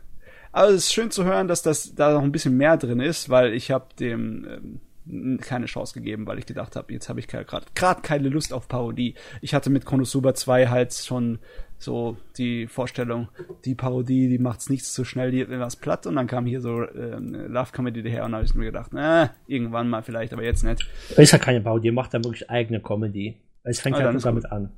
Aber 0.51 0.69
es 0.69 0.85
ist 0.85 0.93
schön 0.93 1.11
zu 1.11 1.23
hören, 1.25 1.47
dass 1.47 1.61
das 1.61 1.93
da 1.95 2.13
noch 2.13 2.23
ein 2.23 2.31
bisschen 2.31 2.57
mehr 2.57 2.77
drin 2.77 2.99
ist, 2.99 3.29
weil 3.29 3.53
ich 3.53 3.71
habe 3.71 3.87
dem 3.99 4.79
ähm, 5.07 5.39
keine 5.41 5.65
Chance 5.65 5.93
gegeben, 5.93 6.27
weil 6.27 6.37
ich 6.39 6.45
gedacht 6.45 6.75
habe, 6.75 6.93
jetzt 6.93 7.09
habe 7.09 7.19
ich 7.19 7.27
gerade 7.27 7.45
gerade 7.73 8.01
keine 8.01 8.29
Lust 8.29 8.53
auf 8.53 8.67
Parodie. 8.67 9.15
Ich 9.41 9.53
hatte 9.53 9.69
mit 9.69 9.85
Konosuba 9.85 10.33
2 10.35 10.67
halt 10.67 10.93
schon 10.93 11.39
so 11.77 12.17
die 12.37 12.67
Vorstellung, 12.67 13.29
die 13.65 13.73
Parodie, 13.73 14.27
die 14.27 14.37
macht's 14.37 14.69
nicht 14.69 14.85
so 14.85 15.03
schnell, 15.05 15.31
die 15.31 15.47
was 15.49 15.77
platt 15.77 16.05
und 16.05 16.15
dann 16.15 16.27
kam 16.27 16.45
hier 16.45 16.61
so 16.61 16.83
ähm, 16.89 17.33
Love 17.47 17.71
Comedy 17.71 18.03
daher 18.03 18.25
und 18.25 18.35
habe 18.35 18.43
ich 18.43 18.53
mir 18.53 18.65
gedacht, 18.65 18.91
na, 18.93 19.31
irgendwann 19.47 19.89
mal 19.89 20.03
vielleicht, 20.03 20.33
aber 20.33 20.43
jetzt 20.43 20.63
nicht. 20.63 20.85
Ist 21.15 21.31
ja 21.31 21.37
keine 21.39 21.61
Parodie, 21.61 21.91
macht 21.91 22.13
dann 22.13 22.23
wirklich 22.23 22.49
eigene 22.49 22.81
Comedy. 22.81 23.37
Es 23.63 23.79
fängt 23.79 23.97
Ah, 23.97 24.01
halt 24.01 24.13
nur 24.13 24.21
damit 24.21 24.51
an. 24.51 24.71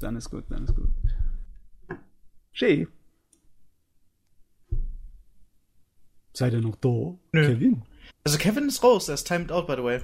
Dann 0.00 0.16
ist 0.16 0.30
gut, 0.30 0.44
dann 0.48 0.64
ist 0.64 0.74
gut. 0.74 0.88
Schee. 2.52 2.86
Seid 6.36 6.52
ihr 6.52 6.60
noch 6.60 6.76
da? 6.76 6.88
Nö. 7.32 7.46
Kevin? 7.48 7.82
Also 8.24 8.36
Kevin 8.38 8.68
ist 8.68 8.82
raus, 8.82 9.08
er 9.08 9.14
ist 9.14 9.26
timed 9.26 9.50
out, 9.50 9.66
by 9.66 9.74
the 9.76 9.82
way. 9.82 10.00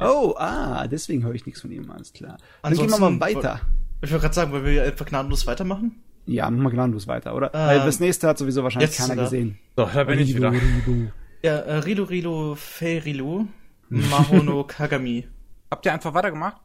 Oh, 0.00 0.34
ah, 0.36 0.86
deswegen 0.86 1.24
höre 1.24 1.34
ich 1.34 1.46
nichts 1.46 1.60
von 1.62 1.70
ihm, 1.70 1.90
alles 1.90 2.12
klar. 2.12 2.36
Dann 2.62 2.74
gehen 2.74 2.90
wir 2.90 2.98
mal 2.98 3.20
weiter. 3.20 3.60
Ich 4.02 4.10
wollte 4.10 4.22
gerade 4.22 4.34
sagen, 4.34 4.52
wollen 4.52 4.64
wir 4.66 4.82
einfach 4.82 5.06
gnadenlos 5.06 5.46
weitermachen? 5.46 6.02
Ja, 6.26 6.50
machen 6.50 6.62
wir 6.64 6.70
gnadenlos 6.70 7.06
weiter, 7.06 7.34
oder? 7.34 7.54
Ähm, 7.54 7.60
Weil 7.68 7.80
das 7.86 8.00
nächste 8.00 8.28
hat 8.28 8.36
sowieso 8.36 8.62
wahrscheinlich 8.62 8.90
jetzt 8.96 9.08
keiner 9.08 9.22
gesehen. 9.22 9.58
So, 9.76 9.86
da 9.86 10.04
bin 10.04 10.18
ich 10.18 10.34
Rido, 10.36 10.52
wieder. 10.52 10.52
Rido. 10.52 11.10
Ja, 11.42 11.56
äh, 11.58 11.76
Rilu 11.78 12.04
Rilu 12.04 12.54
Feirilu 12.54 13.46
Mahono 13.88 14.64
Kagami. 14.68 15.26
Habt 15.70 15.86
ihr 15.86 15.92
einfach 15.92 16.12
weitergemacht? 16.14 16.56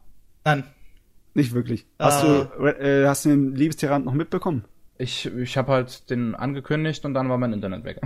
Nein. 0.44 0.64
Nicht 1.34 1.54
wirklich. 1.54 1.86
Hast 1.98 2.24
Ah. 2.24 2.44
du, 2.58 2.66
äh, 2.66 3.06
hast 3.06 3.24
du 3.24 3.30
den 3.30 3.54
Liebestyrant 3.54 4.04
noch 4.04 4.14
mitbekommen? 4.14 4.64
Ich, 4.98 5.26
ich 5.26 5.56
habe 5.56 5.72
halt 5.72 6.10
den 6.10 6.34
angekündigt 6.34 7.04
und 7.04 7.14
dann 7.14 7.28
war 7.28 7.38
mein 7.38 7.52
Internet 7.52 7.84
weg. 7.84 8.00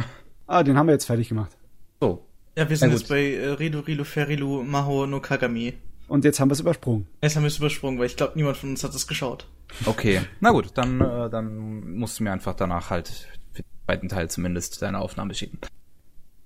Ah, 0.47 0.63
den 0.63 0.77
haben 0.77 0.87
wir 0.87 0.93
jetzt 0.93 1.07
fertig 1.07 1.29
gemacht. 1.29 1.57
So. 2.01 2.27
Ja, 2.57 2.69
wir 2.69 2.77
sind 2.77 2.91
Na 2.91 2.97
jetzt 2.97 3.09
bei 3.09 3.33
äh, 3.35 3.49
Rilu 3.51 3.81
Rilu 3.81 4.05
Feirilu 4.05 4.63
Mahono 4.63 5.21
Kagami. 5.21 5.75
Und 6.09 6.25
jetzt 6.25 6.41
haben 6.41 6.51
wir 6.51 6.55
es 6.55 6.61
übersprungen. 6.61 7.07
Jetzt 7.23 7.37
haben 7.37 7.45
wir 7.45 7.49
es 7.49 7.57
übersprungen, 7.59 7.99
weil 7.99 8.07
ich 8.07 8.17
glaube, 8.17 8.33
niemand 8.37 8.59
von 8.59 8.71
uns 8.71 8.85
hat 8.85 8.95
es 8.95 9.07
geschaut. 9.07 9.47
Okay. 9.87 10.21
Na 10.41 10.51
gut, 10.51 10.71
dann, 10.75 11.01
äh, 11.01 11.31
dann 11.31 11.97
musst 11.97 12.19
du 12.19 12.25
mir 12.25 12.33
einfach 12.33 12.55
danach 12.55 12.91
halt 12.91 13.09
für 13.53 13.63
den 13.63 13.71
zweiten 13.87 14.09
Teil 14.09 14.29
zumindest 14.29 14.83
deine 14.83 14.99
Aufnahme 14.99 15.33
schicken. 15.35 15.59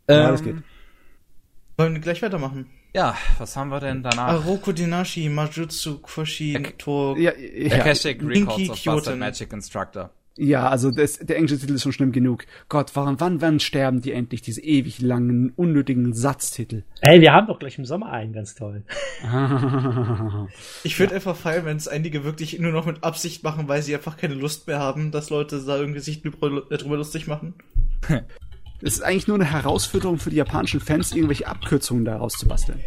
Ja, 0.09 0.31
das 0.31 0.45
geht. 0.45 0.57
Wollen 1.77 1.95
wir 1.95 2.01
gleich 2.01 2.23
weitermachen? 2.23 2.71
Ja, 2.95 3.17
was 3.39 3.57
haben 3.57 3.69
wir 3.71 3.81
denn 3.81 4.03
danach? 4.03 4.29
Aroko 4.29 4.73
Dinashi 4.73 5.29
Majutsu 5.29 5.99
Koshi 5.99 6.55
to 6.79 7.17
Ja, 7.19 7.33
ja, 7.37 7.81
Akashic 7.81 8.23
Records 8.23 8.53
of 8.53 8.69
Bastard 8.69 9.05
Kyoten. 9.05 9.19
Magic 9.19 9.53
Instructor. 9.53 10.11
Ja, 10.37 10.69
also 10.69 10.91
das, 10.91 11.19
der 11.19 11.37
englische 11.37 11.59
Titel 11.59 11.75
ist 11.75 11.83
schon 11.83 11.93
schlimm 11.93 12.13
genug. 12.13 12.45
Gott, 12.69 12.91
wann, 12.95 13.19
wann, 13.21 13.41
wann 13.41 13.59
sterben 13.61 14.03
die 14.03 14.13
endlich, 14.13 14.43
diese 14.43 14.61
ewig 14.63 15.01
langen, 15.01 15.53
unnötigen 15.57 16.13
Satztitel? 16.13 16.83
Ey, 17.01 17.21
wir 17.21 17.33
haben 17.33 17.47
doch 17.47 17.59
gleich 17.59 17.79
im 17.79 17.85
Sommer 17.87 18.11
einen, 18.13 18.33
ganz 18.33 18.55
toll. 18.55 18.85
Ich 20.85 20.99
würde 20.99 21.15
einfach 21.15 21.37
feiern, 21.37 21.65
wenn 21.65 21.77
es 21.77 21.89
einige 21.89 22.25
wirklich 22.25 22.59
nur 22.59 22.73
noch 22.73 22.87
mit 22.87 23.03
Absicht 23.03 23.43
machen, 23.45 23.69
weil 23.69 23.83
sie 23.83 23.95
einfach 23.95 24.17
keine 24.17 24.35
Lust 24.35 24.67
mehr 24.67 24.79
haben, 24.79 25.11
dass 25.11 25.31
Leute 25.31 25.63
da 25.65 25.77
irgendwie 25.79 26.01
sich 26.01 26.23
drüber, 26.23 26.65
äh, 26.71 26.77
lustig 26.83 27.27
machen. 27.27 27.55
Es 28.83 28.97
ist 28.99 29.03
eigentlich 29.03 29.27
nur 29.27 29.37
eine 29.37 29.51
Herausforderung 29.51 30.19
für 30.19 30.29
die 30.29 30.37
japanischen 30.37 30.81
Fans, 30.81 31.13
irgendwelche 31.13 31.47
Abkürzungen 31.47 32.05
daraus 32.05 32.35
zu 32.35 32.47
basteln. 32.47 32.79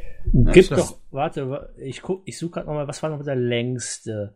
Gibt 0.54 0.72
doch, 0.72 1.00
warte, 1.10 1.50
wa- 1.50 1.68
ich 1.78 2.04
guck, 2.04 2.22
ich 2.26 2.38
suche 2.38 2.52
gerade 2.52 2.68
nochmal, 2.68 2.88
was 2.88 3.02
war 3.02 3.10
noch 3.10 3.24
der 3.24 3.36
längste? 3.36 4.36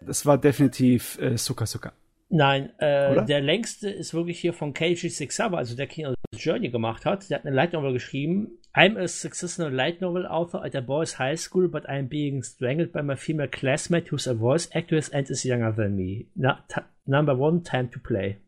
Das 0.00 0.26
war 0.26 0.38
definitiv 0.38 1.18
äh, 1.20 1.36
Suka 1.36 1.66
Suka. 1.66 1.92
Nein, 2.32 2.70
äh, 2.78 3.24
der 3.26 3.40
längste 3.40 3.90
ist 3.90 4.14
wirklich 4.14 4.38
hier 4.38 4.52
von 4.52 4.72
Keiji 4.72 5.10
Sexawa, 5.10 5.58
also 5.58 5.74
der 5.74 5.88
King 5.88 6.06
of 6.06 6.14
the 6.30 6.38
Journey 6.38 6.70
gemacht 6.70 7.04
hat. 7.04 7.28
Der 7.28 7.38
hat 7.38 7.44
eine 7.44 7.54
Light 7.54 7.72
Novel 7.72 7.92
geschrieben. 7.92 8.60
I'm 8.72 8.96
a 8.96 9.08
successful 9.08 9.68
light 9.68 10.00
novel 10.00 10.26
author 10.26 10.64
at 10.64 10.76
a 10.76 10.80
boys' 10.80 11.18
high 11.18 11.36
school, 11.36 11.66
but 11.66 11.88
I'm 11.88 12.08
being 12.08 12.44
strangled 12.44 12.92
by 12.92 13.02
my 13.02 13.16
female 13.16 13.48
classmate 13.48 14.12
who's 14.12 14.28
a 14.28 14.34
voice 14.34 14.70
actress 14.72 15.08
and 15.08 15.28
is 15.28 15.44
younger 15.44 15.72
than 15.72 15.96
me. 15.96 16.28
Na, 16.36 16.58
number 17.04 17.34
one, 17.34 17.62
time 17.62 17.88
to 17.88 17.98
play. 17.98 18.38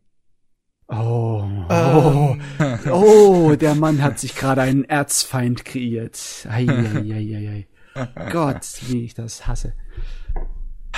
Oh, 0.87 1.65
oh, 1.69 2.37
oh, 2.89 3.55
der 3.55 3.75
Mann 3.75 4.01
hat 4.01 4.19
sich 4.19 4.35
gerade 4.35 4.61
einen 4.61 4.85
Erzfeind 4.85 5.65
kreiert. 5.65 6.47
Ei, 6.49 6.67
ei, 6.69 7.11
ei, 7.11 7.35
ei, 7.35 7.67
ei. 7.95 8.29
Gott, 8.31 8.65
wie 8.87 9.03
ich 9.03 9.13
das 9.13 9.45
hasse. 9.45 9.73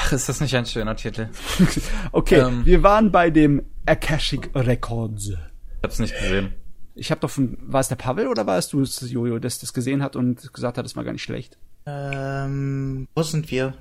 Ach, 0.05 0.11
ist 0.13 0.29
das 0.29 0.39
nicht 0.41 0.55
ein 0.55 0.65
schöner 0.65 0.95
Titel? 0.95 1.29
Okay, 2.11 2.39
Ähm. 2.39 2.65
wir 2.65 2.83
waren 2.83 3.11
bei 3.11 3.29
dem 3.29 3.63
Akashic 3.85 4.49
Records. 4.53 5.29
Ich 5.29 5.37
hab's 5.83 5.99
nicht 5.99 6.13
gesehen. 6.17 6.53
Ich 6.95 7.11
habe 7.11 7.21
doch 7.21 7.29
von, 7.29 7.57
war 7.61 7.81
es 7.81 7.89
der 7.89 7.95
Pavel 7.97 8.27
oder 8.27 8.45
war 8.47 8.57
es 8.57 8.69
du, 8.69 8.81
es, 8.81 9.01
Jojo, 9.11 9.37
das 9.39 9.59
das 9.59 9.73
gesehen 9.73 10.01
hat 10.01 10.15
und 10.15 10.53
gesagt 10.53 10.77
hat, 10.77 10.85
es 10.85 10.95
war 10.95 11.03
gar 11.03 11.11
nicht 11.11 11.23
schlecht? 11.23 11.57
Ähm, 11.85 13.07
wo 13.15 13.21
sind 13.23 13.51
wir? 13.51 13.73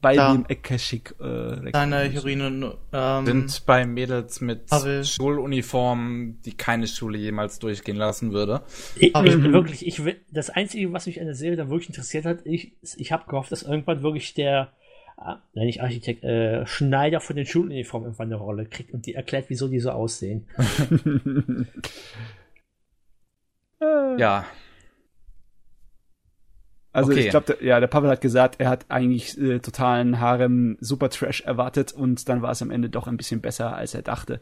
Bei 0.00 0.14
Da. 0.14 0.32
dem 0.32 0.44
Akashic 0.48 1.14
äh, 1.18 1.24
Records. 1.24 1.72
Deine 1.72 1.96
Heroine, 2.04 2.76
ähm, 2.92 3.26
Sind 3.26 3.66
bei 3.66 3.84
Mädels 3.84 4.40
mit 4.40 4.66
Pavel. 4.66 5.04
Schuluniformen, 5.04 6.40
die 6.42 6.52
keine 6.56 6.86
Schule 6.86 7.18
jemals 7.18 7.58
durchgehen 7.58 7.96
lassen 7.96 8.32
würde. 8.32 8.62
Ich, 8.96 9.16
Aber- 9.16 9.26
ich, 9.26 9.42
wirklich, 9.42 9.84
ich 9.86 10.04
will, 10.04 10.16
das 10.30 10.50
Einzige, 10.50 10.92
was 10.92 11.06
mich 11.06 11.18
an 11.18 11.26
der 11.26 11.34
Serie 11.34 11.56
dann 11.56 11.68
wirklich 11.70 11.88
interessiert 11.88 12.26
hat, 12.26 12.40
ich, 12.44 12.76
ich 12.96 13.10
habe 13.10 13.24
gehofft, 13.28 13.50
dass 13.50 13.62
irgendwann 13.64 14.02
wirklich 14.04 14.34
der, 14.34 14.72
nein, 15.20 15.66
nicht 15.66 15.82
Architekt, 15.82 16.22
äh, 16.24 16.64
Schneider 16.66 17.20
von 17.20 17.36
den 17.36 17.46
Schuluniformen 17.46 18.06
irgendwann 18.08 18.28
eine 18.28 18.36
Rolle 18.36 18.66
kriegt 18.66 18.92
und 18.94 19.06
die 19.06 19.14
erklärt, 19.14 19.46
wieso 19.48 19.68
die 19.68 19.80
so 19.80 19.90
aussehen. 19.90 20.46
Ja. 24.18 24.44
Also 26.92 27.12
Okay. 27.12 27.20
ich 27.20 27.30
glaube, 27.30 27.58
ja, 27.60 27.78
der 27.78 27.86
Pavel 27.86 28.10
hat 28.10 28.20
gesagt, 28.20 28.56
er 28.58 28.68
hat 28.68 28.86
eigentlich 28.88 29.38
äh, 29.38 29.60
totalen 29.60 30.18
Harem 30.18 30.76
Super 30.80 31.10
Trash 31.10 31.42
erwartet 31.42 31.92
und 31.92 32.28
dann 32.28 32.42
war 32.42 32.50
es 32.50 32.62
am 32.62 32.70
Ende 32.72 32.90
doch 32.90 33.06
ein 33.06 33.16
bisschen 33.16 33.40
besser, 33.40 33.76
als 33.76 33.94
er 33.94 34.02
dachte. 34.02 34.40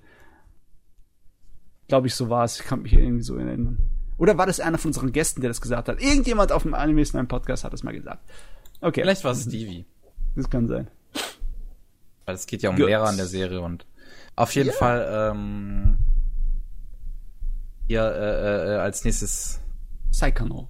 Glaube 1.89 2.07
ich, 2.07 2.15
so 2.15 2.31
war 2.31 2.44
es. 2.44 2.61
Ich 2.61 2.66
kann 2.66 2.82
mich 2.82 2.94
irgendwie 2.94 3.23
so 3.23 3.36
erinnern. 3.36 3.78
Oder 4.16 4.39
war 4.39 4.47
das 4.47 4.61
einer 4.61 4.78
von 4.78 4.89
unseren 4.89 5.12
Gästen, 5.12 5.43
der 5.43 5.51
das 5.51 5.61
gesagt 5.61 5.89
hat? 5.89 6.01
Irgendjemand 6.01 6.51
auf 6.51 6.62
dem 6.62 6.73
Anime 6.74 7.03
ist 7.03 7.15
ein 7.15 7.28
Podcast 7.28 7.65
hat 7.65 7.74
das 7.74 7.82
mal 7.82 7.93
gesagt. 7.93 8.24
Okay, 8.81 9.03
Vielleicht 9.03 9.24
war 9.24 9.32
es 9.32 9.43
Stevie. 9.43 9.85
Das 10.36 10.48
kann 10.50 10.68
sein. 10.68 10.88
Weil 12.26 12.34
es 12.34 12.46
geht 12.46 12.62
ja 12.62 12.70
um 12.70 12.76
Gut. 12.76 12.86
Lehrer 12.86 13.10
in 13.10 13.16
der 13.16 13.26
Serie 13.26 13.60
und 13.60 13.86
auf 14.36 14.54
jeden 14.54 14.72
Fall 14.72 15.30
ähm, 15.32 15.98
hier 17.88 18.02
äh, 18.02 18.74
äh, 18.74 18.76
als 18.78 19.04
nächstes 19.04 19.60
Saikano. 20.10 20.68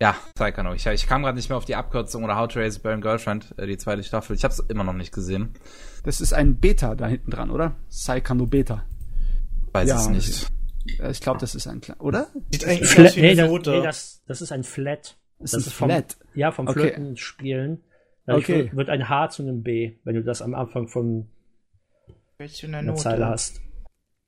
ja, 0.00 0.16
Saikano. 0.36 0.74
Ich, 0.74 0.86
ich 0.86 1.06
kam 1.06 1.22
gerade 1.22 1.36
nicht 1.36 1.48
mehr 1.48 1.56
auf 1.58 1.64
die 1.64 1.76
Abkürzung 1.76 2.24
oder 2.24 2.36
How 2.36 2.48
to 2.48 2.58
Raise 2.58 2.78
a 2.78 2.82
Boring 2.82 3.00
Girlfriend, 3.00 3.54
äh, 3.58 3.66
die 3.66 3.78
zweite 3.78 4.02
Staffel. 4.02 4.34
Ich 4.36 4.44
habe 4.44 4.52
es 4.52 4.60
immer 4.60 4.84
noch 4.84 4.92
nicht 4.92 5.12
gesehen. 5.12 5.54
Das 6.04 6.20
ist 6.20 6.32
ein 6.32 6.56
Beta 6.56 6.94
da 6.94 7.06
hinten 7.06 7.30
dran, 7.30 7.50
oder? 7.50 7.76
Saikano 7.88 8.46
Beta. 8.46 8.84
Weiß 9.72 9.88
Ja, 9.88 10.00
es 10.00 10.08
nicht. 10.08 10.48
Äh, 11.00 11.10
Ich 11.10 11.20
glaube, 11.20 11.38
das 11.40 11.54
ist 11.54 11.66
ein 11.66 11.80
kleiner, 11.80 12.00
oder? 12.00 12.26
Sieht 12.52 12.64
eigentlich 12.66 12.88
Flat, 12.88 13.16
nee, 13.16 13.30
eine 13.30 13.42
das, 13.60 13.66
nee 13.66 13.82
das, 13.82 14.22
das 14.26 14.42
ist 14.42 14.52
ein 14.52 14.64
Flat. 14.64 15.16
Das 15.38 15.50
Das 15.52 15.60
ist 15.62 15.66
ist 15.68 15.72
vom- 15.74 15.88
Flat. 15.90 16.16
Ja, 16.34 16.50
vom 16.52 16.66
Okay. 16.68 16.80
Flötenspielen. 16.80 17.82
Dadurch 18.26 18.44
Okay. 18.44 18.70
wird- 18.74 18.88
ein 18.88 19.08
H 19.08 19.30
zu 19.30 19.42
einem 19.42 19.62
B, 19.62 19.94
wenn 20.04 20.16
du 20.16 20.22
das 20.22 20.42
am 20.42 20.54
Anfang 20.54 20.88
von 20.88 21.28
eine 22.38 22.48
einer 22.78 22.82
Note? 22.82 23.00
Zeile 23.02 23.26
hast. 23.26 23.60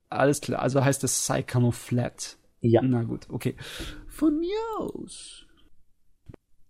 Alles 0.09 0.41
klar, 0.41 0.63
also 0.63 0.83
heißt 0.85 1.05
es 1.05 1.27
Saikano 1.27 1.71
Flat. 1.71 2.39
Ja. 2.61 2.81
Na 2.83 3.03
gut, 3.03 3.29
okay. 3.31 3.55
Von 4.09 4.39
mir 4.39 4.57
aus. 4.79 5.47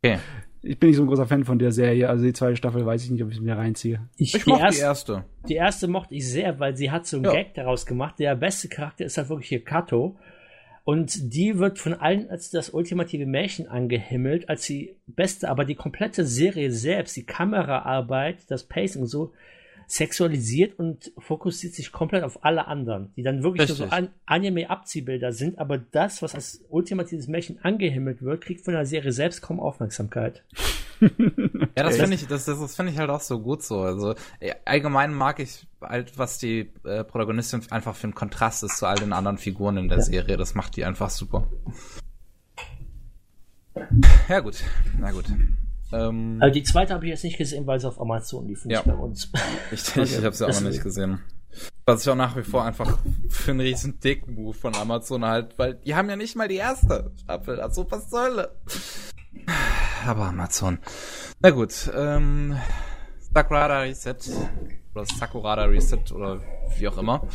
Okay. 0.03 0.19
Ich 0.63 0.79
bin 0.79 0.89
nicht 0.89 0.97
so 0.97 1.03
ein 1.05 1.07
großer 1.07 1.27
Fan 1.27 1.45
von 1.45 1.59
der 1.61 1.71
Serie, 1.71 2.09
also 2.09 2.25
die 2.25 2.33
zweite 2.33 2.57
Staffel 2.57 2.85
weiß 2.85 3.05
ich 3.05 3.11
nicht, 3.11 3.23
ob 3.23 3.31
ich 3.31 3.41
mir 3.41 3.57
reinziehe. 3.57 4.09
Ich, 4.17 4.35
Ich 4.35 4.43
die, 4.45 4.51
mochte 4.51 4.71
die 4.73 4.79
erste, 4.79 5.13
erste. 5.13 5.25
die 5.49 5.55
erste 5.55 5.87
mochte 5.89 6.15
ich 6.17 6.29
sehr, 6.29 6.59
weil 6.59 6.77
sie 6.77 6.91
hat 6.91 7.07
so 7.07 7.17
einen 7.19 7.27
Ja. 7.27 7.33
Gag 7.33 7.55
daraus 7.55 7.87
gemacht. 7.87 8.19
Der 8.19 8.35
beste 8.35 8.69
Charakter 8.69 9.05
ist 9.05 9.17
halt 9.19 9.29
wirklich 9.29 9.49
hier 9.49 9.63
Kato. 9.63 10.19
Und 10.89 11.35
die 11.35 11.59
wird 11.59 11.79
von 11.79 11.93
allen 11.93 12.31
als 12.31 12.49
das 12.49 12.71
ultimative 12.71 13.27
Märchen 13.27 13.69
angehimmelt, 13.69 14.49
als 14.49 14.65
die 14.65 14.95
beste, 15.07 15.51
aber 15.51 15.67
die 15.67 15.75
komplette 15.75 16.25
Serie 16.25 16.73
selbst, 16.73 17.15
die 17.15 17.27
Kameraarbeit, 17.27 18.39
das 18.49 18.63
Pacing 18.65 19.05
so, 19.05 19.35
sexualisiert 19.89 20.79
und 20.79 21.13
fokussiert 21.19 21.75
sich 21.75 21.93
komplett 21.93 22.23
auf 22.23 22.45
alle 22.45 22.67
anderen, 22.69 23.11
die 23.17 23.23
dann 23.23 23.43
wirklich 23.43 23.67
nur 23.69 23.77
so 23.77 23.85
an 23.87 24.11
Anime-Abziehbilder 24.27 25.33
sind, 25.33 25.59
aber 25.59 25.79
das, 25.79 26.21
was 26.21 26.35
als 26.35 26.63
ultimatives 26.69 27.27
Märchen 27.27 27.59
angehimmelt 27.63 28.23
wird, 28.23 28.45
kriegt 28.45 28.65
von 28.65 28.75
der 28.75 28.85
Serie 28.85 29.13
selbst 29.13 29.41
kaum 29.41 29.59
Aufmerksamkeit. 29.59 30.45
Ja, 31.01 31.85
das 31.85 31.97
finde 31.97 32.17
ich, 32.17 32.27
das, 32.27 32.47
das, 32.47 32.59
das 32.59 32.75
finde 32.75 32.91
ich 32.91 32.99
halt 32.99 33.09
auch 33.09 33.21
so 33.21 33.39
gut 33.39 33.63
so. 33.63 33.83
Also 33.83 34.17
allgemein 34.65 35.15
mag 35.15 35.39
ich 35.39 35.65
halt, 35.81 36.19
was 36.19 36.39
die 36.39 36.73
äh, 36.85 37.05
Protagonistin 37.05 37.63
einfach 37.71 37.95
für 37.95 38.09
ein 38.09 38.17
Kontrast 38.17 38.65
ist 38.65 38.79
zu 38.79 38.87
all 38.87 38.97
den 38.97 39.13
anderen 39.13 39.39
Figuren 39.39 39.77
in 39.77 39.89
der 39.89 39.99
Ja. 39.99 40.05
Serie. 40.05 40.37
Das 40.37 40.57
macht 40.57 40.75
die 40.75 40.85
einfach 40.85 41.11
super. 41.11 41.47
Ja 44.29 44.41
gut, 44.41 44.65
na 44.99 45.13
gut. 45.13 45.27
Ähm, 45.93 46.39
Also 46.41 46.53
die 46.55 46.63
zweite 46.65 46.95
habe 46.95 47.05
ich 47.07 47.11
jetzt 47.11 47.25
nicht 47.25 47.39
gesehen, 47.39 47.67
weil 47.67 47.81
sie 47.81 47.89
auf 47.89 48.01
Amazon 48.01 48.47
lief, 48.47 48.65
nicht 48.65 48.75
Ja. 48.75 48.83
bei 48.83 48.95
uns. 48.95 49.31
ich 49.73 49.97
ich 49.97 50.25
habe 50.25 50.35
sie 50.35 50.47
auch 50.47 50.53
noch 50.53 50.69
nicht 50.69 50.83
gesehen. 50.83 51.21
Was 51.87 52.03
ich 52.03 52.09
auch 52.11 52.15
nach 52.15 52.37
wie 52.37 52.43
vor 52.43 52.65
einfach 52.65 52.99
für 53.31 53.51
einen 53.53 53.61
riesen 53.61 53.99
Dick-Move 54.01 54.53
von 54.55 54.75
Amazon 54.75 55.25
halt, 55.25 55.59
weil 55.59 55.75
die 55.75 55.95
haben 55.95 56.09
ja 56.11 56.17
nicht 56.17 56.37
mal 56.37 56.47
die 56.47 56.57
erste 56.57 57.11
Staffel. 57.23 57.61
Also 57.61 57.87
was 57.91 58.11
soll 58.11 58.47
Aber 60.07 60.27
Amazon. 60.27 60.79
Na 61.41 61.51
gut, 61.51 61.91
ähm, 61.97 62.57
Sakurada 63.35 63.81
Reset 63.81 64.17
oder 64.95 65.07
Sakurada 65.07 65.65
Reset 65.65 66.13
oder 66.13 66.41
wie 66.79 66.89
auch 66.89 66.99
immer. 66.99 67.27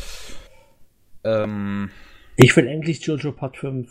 Ähm, 1.24 1.90
Ich 2.36 2.56
will 2.56 2.66
endlich 2.66 3.04
Jojo 3.04 3.32
Part 3.32 3.56
5. 3.56 3.90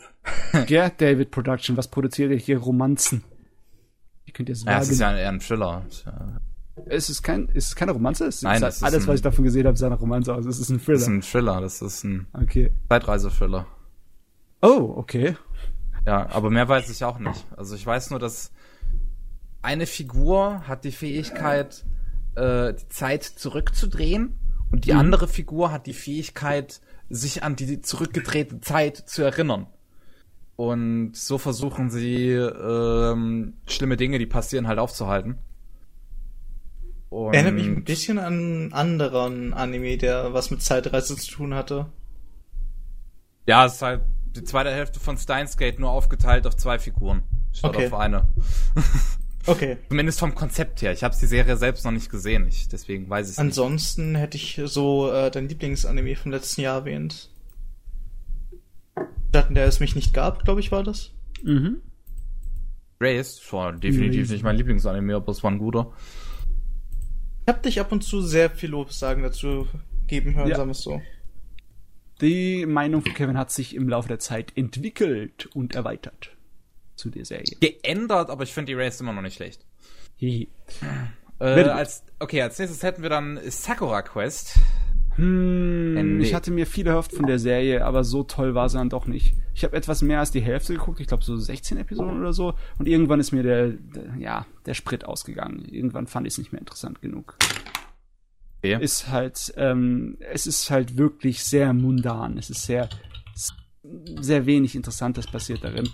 Ja, 0.68 0.90
David 0.90 1.32
Production, 1.32 1.76
was 1.78 1.88
produziert 1.90 2.32
ihr 2.32 2.38
hier 2.38 2.60
Romanzen? 2.60 3.24
Wie 4.34 4.38
könnt 4.38 4.50
ihr 4.50 4.56
sagen? 4.56 4.72
ja, 4.72 4.80
es 4.82 4.90
ist 4.90 5.00
ja 5.00 5.16
eher 5.16 5.30
ein 5.30 5.40
Thriller. 5.40 5.84
Es 6.88 7.08
ist 7.10 7.22
kein, 7.22 7.50
es 7.54 7.68
ist 7.68 7.76
keine 7.76 7.92
Romanze? 7.92 8.26
Es 8.26 8.42
Nein, 8.42 8.56
ist 8.56 8.62
das 8.64 8.76
ist 8.78 8.84
alles, 8.84 9.04
ein- 9.04 9.08
was 9.08 9.16
ich 9.18 9.22
davon 9.22 9.44
gesehen 9.44 9.68
habe, 9.68 9.78
sah 9.78 9.90
nach 9.90 10.02
Romanze 10.02 10.34
aus. 10.34 10.46
Es 10.48 10.58
ist 10.60 10.70
ein 10.70 10.80
Thriller. 10.82 10.98
ist 11.00 11.08
ein 11.08 11.22
Thriller, 11.22 11.62
das 11.62 11.82
ist 11.84 12.04
ein 12.04 12.26
okay. 12.34 12.74
Zeitreise-Thriller. 12.90 13.68
Oh, 14.64 14.94
okay. 14.98 15.38
Ja, 16.08 16.28
aber 16.32 16.50
mehr 16.50 16.68
weiß 16.68 16.90
ich 16.90 17.04
auch 17.04 17.20
nicht. 17.20 17.46
Also 17.56 17.76
ich 17.76 17.86
weiß 17.86 18.10
nur, 18.10 18.20
dass 18.20 18.52
eine 19.62 19.86
Figur 19.86 20.68
hat 20.68 20.84
die 20.84 20.92
Fähigkeit, 20.92 21.86
äh, 22.36 22.74
die 22.74 22.90
Zeit 22.90 23.24
zurückzudrehen 23.24 24.36
und 24.72 24.86
die 24.86 24.94
Mhm. 24.94 25.00
andere 25.00 25.28
Figur 25.28 25.72
hat 25.72 25.86
die 25.86 25.94
Fähigkeit, 25.94 26.82
sich 27.10 27.44
an 27.44 27.56
die 27.56 27.82
zurückgedrehte 27.82 28.60
Zeit 28.62 28.98
zu 28.98 29.22
erinnern. 29.22 29.68
Und 30.56 31.16
so 31.16 31.38
versuchen 31.38 31.90
sie, 31.90 32.30
ähm, 32.32 33.54
schlimme 33.68 33.98
Dinge, 33.98 34.20
die 34.20 34.26
passieren, 34.28 34.68
halt 34.68 34.80
aufzuhalten. 34.80 35.40
Und 37.10 37.34
Erinnert 37.34 37.54
mich 37.56 37.66
ein 37.66 37.84
bisschen 37.84 38.18
an 38.20 38.34
einen 38.34 38.74
anderen 38.74 39.54
Anime, 39.54 39.98
der 39.98 40.34
was 40.34 40.52
mit 40.52 40.62
Zeitreise 40.62 41.16
zu 41.16 41.32
tun 41.32 41.54
hatte. 41.54 41.88
Ja, 43.48 43.66
es 43.66 43.76
ist 43.76 43.82
halt 43.82 44.02
die 44.36 44.44
zweite 44.44 44.72
Hälfte 44.72 45.00
von 45.00 45.18
Steins 45.18 45.58
Gate 45.58 45.80
nur 45.80 45.92
aufgeteilt 45.92 46.48
auf 46.48 46.56
zwei 46.56 46.80
Figuren. 46.80 47.24
Statt 47.52 47.76
Okay. 47.76 47.88
auf 47.88 47.94
eine. 47.94 48.28
Okay. 49.46 49.76
Zumindest 49.90 50.20
vom 50.22 50.36
Konzept 50.36 50.82
her. 50.82 50.94
Ich 50.94 51.04
habe 51.04 51.14
die 51.20 51.26
Serie 51.26 51.58
selbst 51.58 51.84
noch 51.84 51.92
nicht 51.92 52.10
gesehen. 52.10 52.48
Ich, 52.48 52.70
deswegen 52.70 53.10
weiß 53.10 53.26
ich 53.28 53.32
es 53.34 53.38
nicht. 53.38 53.48
Ansonsten 53.48 54.16
hätte 54.16 54.38
ich 54.38 54.62
so 54.64 55.12
äh, 55.12 55.30
dein 55.32 55.50
Lieblingsanime 55.50 56.16
vom 56.16 56.32
letzten 56.32 56.62
Jahr 56.62 56.78
erwähnt. 56.78 57.30
Statt 59.34 59.50
in 59.50 59.56
der 59.56 59.66
es 59.66 59.80
mich 59.80 59.96
nicht 59.96 60.14
gab, 60.14 60.46
glaube 60.46 60.60
ich, 60.60 60.72
war 60.72 60.84
das. 60.84 61.12
Mhm. 61.42 61.82
Raised 63.02 63.52
war 63.52 63.74
definitiv 63.74 64.30
nicht 64.30 64.44
mein 64.44 64.58
Lieblingsanime, 64.58 65.16
aber 65.16 65.32
es 65.32 65.42
war 65.44 65.50
ein 65.50 65.58
guter. 65.58 65.92
Ich 67.42 67.48
habe 67.52 67.60
dich 67.64 67.80
ab 67.80 67.92
und 67.92 68.04
zu 68.04 68.22
sehr 68.22 68.52
viel 68.52 68.70
Lob 68.70 68.94
sagen 68.94 69.24
dazu 69.24 69.68
geben 70.06 70.36
hören, 70.36 70.50
Ja. 70.50 70.58
sagen 70.58 70.70
wir 70.70 70.74
es 70.74 70.82
so. 70.82 71.02
Die 72.22 72.68
Meinung 72.68 73.02
von 73.02 73.16
Kevin 73.16 73.36
hat 73.36 73.50
sich 73.52 73.76
im 73.76 73.90
Laufe 73.90 74.08
der 74.08 74.20
Zeit 74.20 74.54
entwickelt 74.56 75.48
und 75.48 75.74
erweitert 75.74 76.38
zu 76.96 77.10
der 77.10 77.26
Serie. 77.26 77.58
Geändert, 77.60 78.30
aber 78.30 78.44
ich 78.44 78.54
finde 78.54 78.72
die 78.72 78.76
Raised 78.80 79.02
immer 79.02 79.14
noch 79.14 79.24
nicht 79.24 79.36
schlecht. 79.38 79.66
Hihi. 80.18 80.48
Äh, 81.40 81.46
als, 81.64 82.04
okay, 82.20 82.44
als 82.44 82.60
nächstes 82.60 82.84
hätten 82.84 83.02
wir 83.02 83.10
dann 83.10 83.40
Sakura 83.48 84.04
Quest. 84.04 84.60
Hm, 85.16 85.98
Äh, 85.98 86.04
nee. 86.04 86.24
Ich 86.24 86.34
hatte 86.34 86.52
mir 86.52 86.66
viel 86.66 86.88
erhofft 86.88 87.14
von 87.14 87.28
der 87.28 87.40
Serie, 87.40 87.86
aber 87.86 88.04
so 88.04 88.24
toll 88.24 88.56
war 88.56 88.70
sie 88.70 88.78
dann 88.78 88.90
doch 88.90 89.06
nicht. 89.06 89.36
Ich 89.54 89.64
habe 89.64 89.76
etwas 89.76 90.02
mehr 90.02 90.20
als 90.20 90.32
die 90.32 90.42
Hälfte 90.42 90.74
geguckt, 90.74 91.00
ich 91.00 91.08
glaube 91.08 91.24
so 91.24 91.38
16 91.38 91.78
Episoden 91.78 92.20
oder 92.20 92.34
so. 92.34 92.56
Und 92.80 92.88
irgendwann 92.88 93.20
ist 93.20 93.32
mir 93.32 93.44
der, 93.44 93.68
der 93.68 94.16
ja, 94.18 94.46
der 94.66 94.74
Sprit 94.74 95.06
ausgegangen. 95.06 95.66
Irgendwann 95.70 96.08
fand 96.08 96.26
ich 96.26 96.34
es 96.34 96.38
nicht 96.40 96.52
mehr 96.52 96.60
interessant 96.62 97.02
genug. 97.02 97.38
Okay. 98.60 98.82
Ist 98.82 99.10
halt, 99.10 99.54
ähm, 99.58 100.18
es 100.32 100.48
ist 100.48 100.70
halt 100.72 100.98
wirklich 100.98 101.44
sehr 101.44 101.74
mundan. 101.74 102.38
Es 102.38 102.50
ist 102.50 102.64
sehr, 102.64 102.90
sehr 104.22 104.46
wenig 104.46 104.76
Interessantes 104.76 105.28
passiert 105.28 105.64
darin. 105.64 105.90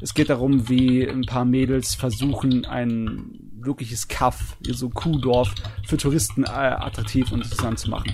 Es 0.00 0.14
geht 0.14 0.30
darum, 0.30 0.68
wie 0.68 1.06
ein 1.06 1.22
paar 1.22 1.44
Mädels 1.44 1.94
versuchen, 1.94 2.64
ein 2.64 3.50
wirkliches 3.58 4.08
Kaff, 4.08 4.56
so 4.62 4.88
Kuhdorf, 4.88 5.54
für 5.86 5.96
Touristen 5.98 6.44
äh, 6.44 6.48
attraktiv 6.48 7.30
und 7.30 7.42
interessant 7.42 7.78
zu 7.78 7.90
machen. 7.90 8.12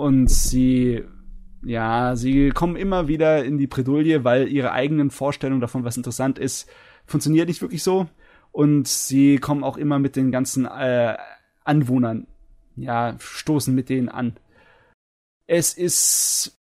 Und 0.00 0.28
sie, 0.28 1.04
ja, 1.62 2.16
sie 2.16 2.48
kommen 2.48 2.76
immer 2.76 3.06
wieder 3.06 3.44
in 3.44 3.58
die 3.58 3.66
Bredouille, 3.66 4.24
weil 4.24 4.48
ihre 4.48 4.72
eigenen 4.72 5.10
Vorstellungen 5.10 5.60
davon, 5.60 5.84
was 5.84 5.98
interessant 5.98 6.38
ist, 6.38 6.70
funktioniert 7.04 7.48
nicht 7.48 7.60
wirklich 7.60 7.82
so. 7.82 8.08
Und 8.50 8.88
sie 8.88 9.36
kommen 9.36 9.62
auch 9.62 9.76
immer 9.76 9.98
mit 9.98 10.16
den 10.16 10.32
ganzen 10.32 10.64
äh, 10.64 11.18
Anwohnern, 11.64 12.26
ja, 12.76 13.14
stoßen 13.18 13.74
mit 13.74 13.90
denen 13.90 14.08
an. 14.08 14.38
Es 15.46 15.74
ist, 15.74 16.58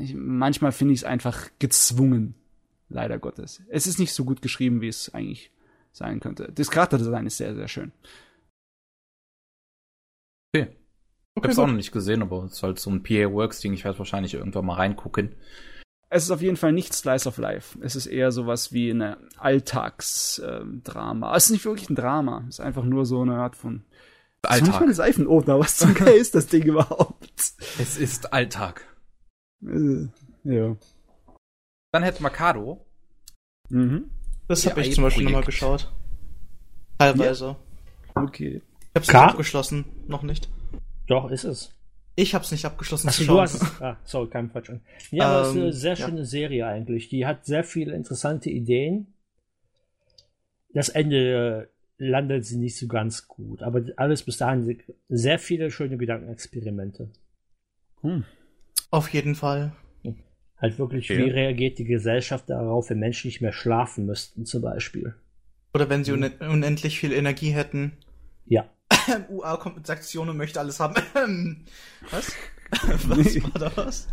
ich, 0.00 0.14
manchmal 0.14 0.72
finde 0.72 0.94
ich 0.94 1.00
es 1.00 1.04
einfach 1.04 1.50
gezwungen, 1.58 2.34
leider 2.88 3.18
Gottes. 3.18 3.62
Es 3.68 3.86
ist 3.86 3.98
nicht 3.98 4.14
so 4.14 4.24
gut 4.24 4.40
geschrieben, 4.40 4.80
wie 4.80 4.88
es 4.88 5.12
eigentlich 5.12 5.52
sein 5.92 6.18
könnte. 6.18 6.50
Das 6.54 6.70
Charakterdesign 6.70 7.26
ist 7.26 7.36
sehr, 7.36 7.54
sehr 7.54 7.68
schön. 7.68 7.92
Okay. 10.54 10.79
Ich 11.34 11.38
Okay, 11.42 11.48
hab's 11.48 11.58
auch 11.58 11.62
gut. 11.64 11.70
noch 11.70 11.76
nicht 11.76 11.92
gesehen, 11.92 12.22
aber 12.22 12.44
es 12.44 12.54
ist 12.54 12.62
halt 12.62 12.78
so 12.78 12.90
ein 12.90 13.02
PA 13.02 13.30
Works 13.32 13.60
Ding. 13.60 13.72
Ich 13.72 13.84
werde 13.84 13.98
wahrscheinlich 13.98 14.34
irgendwann 14.34 14.66
mal 14.66 14.74
reingucken. 14.74 15.34
Es 16.12 16.24
ist 16.24 16.30
auf 16.32 16.42
jeden 16.42 16.56
Fall 16.56 16.72
nicht 16.72 16.92
Slice 16.92 17.28
of 17.28 17.38
Life. 17.38 17.78
Es 17.82 17.94
ist 17.94 18.06
eher 18.06 18.32
sowas 18.32 18.72
wie 18.72 18.90
eine 18.90 19.16
Alltagsdrama. 19.38 21.36
es 21.36 21.44
ist 21.46 21.50
nicht 21.50 21.64
wirklich 21.64 21.88
ein 21.88 21.94
Drama. 21.94 22.44
Es 22.48 22.56
ist 22.58 22.60
einfach 22.60 22.84
nur 22.84 23.06
so 23.06 23.22
eine 23.22 23.36
Art 23.36 23.54
von. 23.56 23.84
Das 24.42 24.56
ist 24.56 24.62
manchmal 24.62 24.76
eine 24.82 24.90
Alltag. 24.90 24.96
Seifenopener. 24.96 25.58
Was 25.60 25.76
zum 25.76 25.94
Geil 25.94 26.14
ist 26.16 26.34
das 26.34 26.46
Ding 26.48 26.64
überhaupt? 26.64 27.30
Es 27.78 27.96
ist 27.96 28.32
Alltag. 28.32 28.84
Äh, 29.64 30.08
ja. 30.44 30.76
Dann 31.92 32.02
hätten 32.02 32.24
wir 32.24 32.30
Kado. 32.30 32.84
Mhm. 33.68 34.10
Das 34.48 34.66
habe 34.68 34.80
ich 34.80 34.94
zum 34.94 35.04
Beispiel 35.04 35.24
nochmal 35.24 35.44
geschaut. 35.44 35.92
Teilweise. 36.98 37.54
Okay. 38.16 38.62
Ich 38.94 38.96
hab's 38.96 39.14
abgeschlossen. 39.14 39.84
Noch 40.08 40.22
nicht. 40.22 40.48
Doch, 41.10 41.28
ist 41.30 41.42
es. 41.44 41.74
Ich 42.14 42.34
hab's 42.34 42.52
nicht 42.52 42.64
abgeschlossen 42.64 43.10
zu 43.10 43.24
du 43.24 43.40
hast 43.40 43.54
es. 43.54 43.62
Ah, 43.80 43.96
sorry, 44.04 44.28
kein 44.30 44.50
Quatsch. 44.50 44.70
Ja, 45.10 45.24
aber 45.26 45.40
es 45.42 45.48
ist 45.48 45.56
eine 45.56 45.64
Ähm, 45.66 45.72
sehr 45.72 45.94
ja. 45.94 46.06
schöne 46.06 46.24
Serie 46.24 46.66
eigentlich. 46.66 47.08
Die 47.08 47.26
hat 47.26 47.44
sehr 47.46 47.64
viele 47.64 47.94
interessante 47.94 48.48
Ideen. 48.50 49.08
Das 50.72 50.88
Ende 50.88 51.68
äh, 51.98 52.04
landet 52.04 52.44
sie 52.46 52.58
nicht 52.58 52.76
so 52.76 52.86
ganz 52.86 53.26
gut, 53.26 53.62
aber 53.62 53.82
alles 53.96 54.22
bis 54.22 54.36
dahin 54.36 54.80
sehr 55.08 55.38
viele 55.40 55.70
schöne 55.72 55.96
Gedankenexperimente. 55.98 57.10
Hm. 58.02 58.24
Auf 58.90 59.08
jeden 59.08 59.34
Fall. 59.34 59.72
Halt 60.58 60.78
wirklich, 60.78 61.10
Okay. 61.10 61.24
wie 61.24 61.30
reagiert 61.30 61.78
die 61.78 61.84
Gesellschaft 61.84 62.50
darauf, 62.50 62.90
wenn 62.90 62.98
Menschen 63.00 63.28
nicht 63.28 63.40
mehr 63.40 63.52
schlafen 63.52 64.04
müssten, 64.06 64.44
zum 64.44 64.60
Beispiel. 64.62 65.14
Oder 65.72 65.88
wenn 65.88 66.04
sie 66.04 66.12
une 66.12 66.30
unendlich 66.40 67.00
viel 67.00 67.12
Energie 67.12 67.50
hätten. 67.50 67.92
Ja. 68.46 68.68
UA 69.28 69.56
kommt 69.56 69.76
mit 69.76 69.86
Sanktionen 69.86 70.30
und 70.30 70.36
möchte 70.36 70.60
alles 70.60 70.80
haben. 70.80 70.94
was? 72.10 72.32
was 73.08 73.42
war 73.42 73.60
da 73.60 73.72
was? 73.76 74.08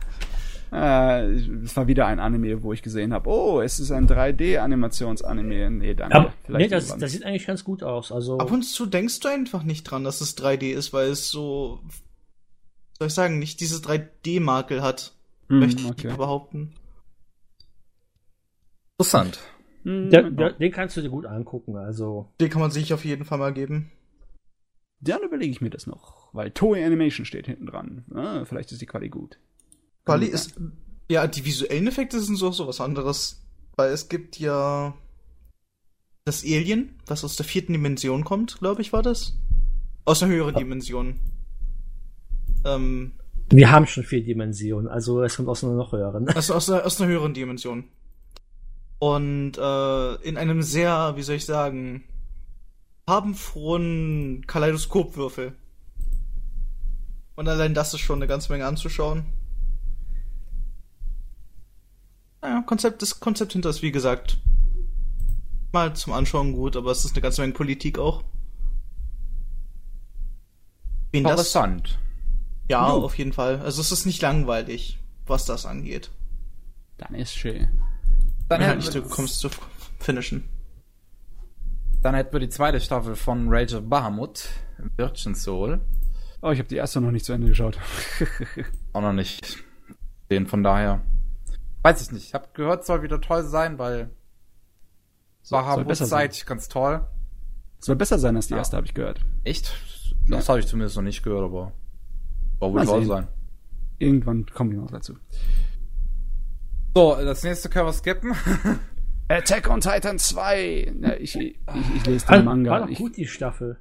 Äh, 0.72 1.32
es 1.64 1.76
war 1.76 1.88
wieder 1.88 2.08
ein 2.08 2.20
Anime, 2.20 2.62
wo 2.62 2.74
ich 2.74 2.82
gesehen 2.82 3.14
habe, 3.14 3.30
oh, 3.30 3.62
es 3.62 3.80
ist 3.80 3.92
ein 3.92 4.08
3D-Animations-Anime. 4.08 5.70
Nee, 5.72 5.94
danke. 5.94 6.16
Aber 6.16 6.34
nee, 6.50 6.68
das, 6.68 6.98
das 6.98 7.12
sieht 7.12 7.24
eigentlich 7.24 7.48
ganz 7.48 7.64
gut 7.64 7.84
aus. 7.84 8.12
Also, 8.12 8.38
Ab 8.40 8.52
und 8.52 8.64
zu 8.64 8.86
denkst 8.86 9.22
du 9.22 9.30
einfach 9.30 9.64
nicht 9.64 9.84
dran, 9.84 10.04
dass 10.04 10.20
es 10.20 10.38
3D 10.38 10.74
ist, 10.74 10.92
weil 10.92 11.10
es 11.10 11.30
so, 11.30 11.80
soll 12.98 13.08
ich 13.08 13.14
sagen, 13.14 13.40
nicht 13.40 13.62
diese 13.62 13.78
3D-Makel 13.78 14.82
hat, 14.82 15.14
Hm, 15.50 15.60
möchte 15.60 15.82
ich 15.82 15.90
okay. 15.90 16.14
behaupten. 16.16 16.74
Interessant. 19.00 19.40
Hm, 19.84 20.10
der, 20.10 20.30
der, 20.32 20.54
den 20.54 20.72
kannst 20.72 20.98
du 20.98 21.02
dir 21.02 21.10
gut 21.10 21.26
angucken. 21.26 21.78
Also, 21.78 22.28
Den 22.40 22.50
kann 22.50 22.62
man 22.62 22.72
sich 22.72 22.94
auf 22.94 23.06
jeden 23.06 23.26
Fall 23.26 23.38
mal 23.38 23.54
geben. 23.54 23.92
Dann 25.00 25.22
überlege 25.24 25.52
ich 25.52 25.62
mir 25.62 25.70
das 25.70 25.86
noch, 25.88 26.34
weil 26.34 26.52
Toei 26.52 26.86
Animation 26.86 27.26
steht 27.26 27.46
hinten 27.46 27.68
dran. 27.68 28.06
Ah, 28.14 28.46
vielleicht 28.46 28.72
ist 28.72 28.82
die 28.82 28.86
Quali 28.88 29.10
gut. 29.10 29.38
Quali 30.06 30.26
ist, 30.26 30.56
ja, 31.10 31.28
die 31.28 31.46
visuellen 31.46 31.88
Effekte 31.88 32.20
sind 32.20 32.36
so, 32.38 32.52
so 32.52 32.68
was 32.68 32.82
anderes. 32.82 33.44
Weil 33.76 33.92
es 33.92 34.10
gibt 34.10 34.40
ja 34.40 34.96
das 36.26 36.44
Alien, 36.44 36.96
was 37.06 37.24
aus 37.24 37.36
der 37.36 37.46
vierten 37.46 37.74
Dimension 37.74 38.24
kommt, 38.24 38.58
glaube 38.60 38.82
ich, 38.82 38.92
war 38.92 39.04
das. 39.04 39.38
Aus 40.06 40.24
einer 40.24 40.34
höheren 40.34 40.56
Dimension. 40.56 41.20
Ähm, 42.66 43.14
wir 43.50 43.72
haben 43.72 43.86
schon 43.88 44.04
vier 44.04 44.24
Dimensionen. 44.24 44.88
Also, 44.88 45.22
es 45.24 45.36
kommt 45.36 45.48
aus 45.50 45.64
einer 45.64 45.74
noch 45.74 45.92
höheren. 45.92 46.28
Also 46.36 46.54
aus, 46.56 46.70
einer- 46.70 46.86
aus 46.86 47.00
einer 47.00 47.12
höheren 47.12 47.34
Dimension. 47.34 47.86
Und 49.00 49.58
äh, 49.58 50.16
in 50.28 50.38
einem 50.38 50.62
sehr, 50.64 51.14
wie 51.16 51.22
soll 51.22 51.36
ich 51.36 51.46
sagen, 51.46 52.04
farbenfrohen 53.08 54.44
Kaleidoskopwürfel. 54.48 55.56
Und 57.36 57.48
allein 57.48 57.74
das 57.74 57.94
ist 57.94 58.02
schon 58.02 58.20
eine 58.20 58.28
ganze 58.28 58.52
Menge 58.52 58.66
anzuschauen. 58.66 59.26
Naja, 62.42 62.62
Konzept, 62.64 63.02
das 63.02 63.20
Konzept 63.20 63.54
hinter 63.54 63.70
ist, 63.70 63.82
wie 63.82 63.92
gesagt, 63.92 64.38
mal 65.72 65.96
zum 65.96 66.14
Anschauen 66.14 66.52
gut, 66.52 66.76
aber 66.76 66.92
es 66.92 67.06
ist 67.06 67.14
eine 67.14 67.22
ganze 67.22 67.42
Menge 67.42 67.54
Politik 67.54 67.98
auch. 67.98 68.24
Wen 71.12 71.24
das? 71.24 71.32
Interessant. 71.32 72.00
Ja, 72.70 72.90
Jo. 72.90 73.06
auf 73.06 73.18
jeden 73.18 73.32
Fall. 73.32 73.62
Also 73.62 73.80
es 73.80 73.94
ist 73.94 74.06
nicht 74.06 74.22
langweilig, 74.22 75.00
was 75.26 75.46
das 75.46 75.66
angeht. 75.66 76.12
Dann 76.98 77.16
ist 77.16 77.36
schön. 77.36 77.70
Dann 78.50 78.62
Ja, 78.62 78.84
wir, 78.84 78.92
du 78.92 79.08
kommst 79.08 79.40
zu 79.40 79.50
finishen. 80.00 80.44
Dann 82.02 82.16
hätten 82.16 82.34
wir 82.34 82.40
die 82.40 82.50
zweite 82.50 82.80
Staffel 82.80 83.16
von 83.16 83.48
Rage 83.50 83.78
of 83.78 83.90
Bahamut, 83.90 84.50
Virgin 84.96 85.36
Soul. 85.36 85.82
Oh, 86.42 86.52
ich 86.52 86.60
habe 86.60 86.70
die 86.70 86.76
erste 86.76 87.02
noch 87.02 87.12
nicht 87.12 87.26
zu 87.26 87.34
Ende 87.34 87.48
geschaut. 87.48 87.78
Auch 88.94 89.02
noch 89.02 89.14
nicht. 89.14 89.58
Den 90.30 90.46
von 90.48 90.64
daher. 90.64 91.02
Weiß 91.82 92.02
ich 92.02 92.12
nicht. 92.12 92.26
Ich 92.28 92.34
habe 92.34 92.48
gehört, 92.54 92.86
soll 92.86 93.02
wieder 93.02 93.20
toll 93.22 93.44
sein, 93.44 93.80
weil 93.80 94.12
soll 95.42 95.62
Bahamut 95.62 95.88
besser 95.88 96.06
sein. 96.06 96.30
seit 96.32 96.46
ganz 96.46 96.68
toll. 96.68 97.06
Soll 97.80 97.96
besser 97.96 98.20
sein 98.20 98.36
als 98.36 98.48
die 98.48 98.54
Ja. 98.54 98.60
erste, 98.60 98.78
habe 98.78 98.86
ich 98.88 98.94
gehört. 98.94 99.22
Echt? 99.44 99.74
Das 100.28 100.50
habe 100.50 100.60
ich 100.60 100.68
zumindest 100.68 100.96
noch 100.98 101.04
nicht 101.04 101.24
gehört, 101.24 101.46
aber 101.46 101.72
soll 102.60 102.74
wohl 102.74 102.86
toll 102.86 103.06
sein. 103.06 103.28
Irgendwann 104.00 104.46
komme 104.48 104.74
ich 104.74 104.78
noch 104.78 104.92
dazu. 104.92 105.16
So, 106.96 107.16
das 107.16 107.44
nächste 107.44 107.70
können 107.70 107.88
wir 107.88 107.94
skippen. 107.94 108.34
Attack 109.30 109.70
on 109.70 109.82
Titan 109.82 110.20
2. 110.20 110.94
Na, 111.00 111.18
ich, 111.20 111.36
ich, 111.36 111.56
ich 111.98 112.06
lese 112.06 112.26
den 112.28 112.46
Manga. 112.46 112.72
war 112.72 112.80
doch 112.82 112.90
ich, 112.90 112.98
gut, 112.98 113.18
die 113.18 113.28
Staffel. 113.28 113.78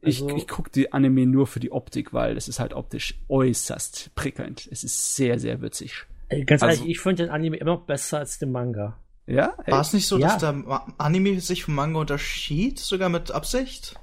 ich, 0.00 0.22
Also- 0.22 0.36
ich 0.36 0.48
gucke 0.48 0.70
die 0.70 0.92
Anime 0.92 1.26
nur 1.26 1.46
für 1.46 1.60
die 1.60 1.70
Optik, 1.72 2.12
weil 2.12 2.36
es 2.36 2.48
ist 2.48 2.58
halt 2.58 2.72
optisch 2.72 3.14
äußerst 3.28 4.14
prickelnd. 4.14 4.68
Es 4.70 4.82
ist 4.84 5.14
sehr, 5.16 5.38
sehr 5.38 5.60
witzig. 5.60 6.04
Ey, 6.28 6.44
Ganz 6.44 6.62
Also- 6.62 6.76
ehrlich, 6.82 6.90
ich 6.96 7.00
finde 7.00 7.24
den 7.24 7.30
Anime 7.30 7.56
immer 7.58 7.72
noch 7.74 7.82
besser 7.82 8.18
als 8.18 8.38
den 8.38 8.50
Manga. 8.52 8.96
Ja? 9.26 9.54
War 9.66 9.80
es 9.82 9.92
nicht 9.92 10.06
so, 10.06 10.18
Ja. 10.18 10.28
dass 10.28 10.38
der 10.38 10.82
Anime 10.98 11.38
sich 11.40 11.64
vom 11.64 11.74
Manga 11.74 12.00
unterschied, 12.00 12.78
sogar 12.78 13.08
mit 13.08 13.30
Absicht? 13.30 13.94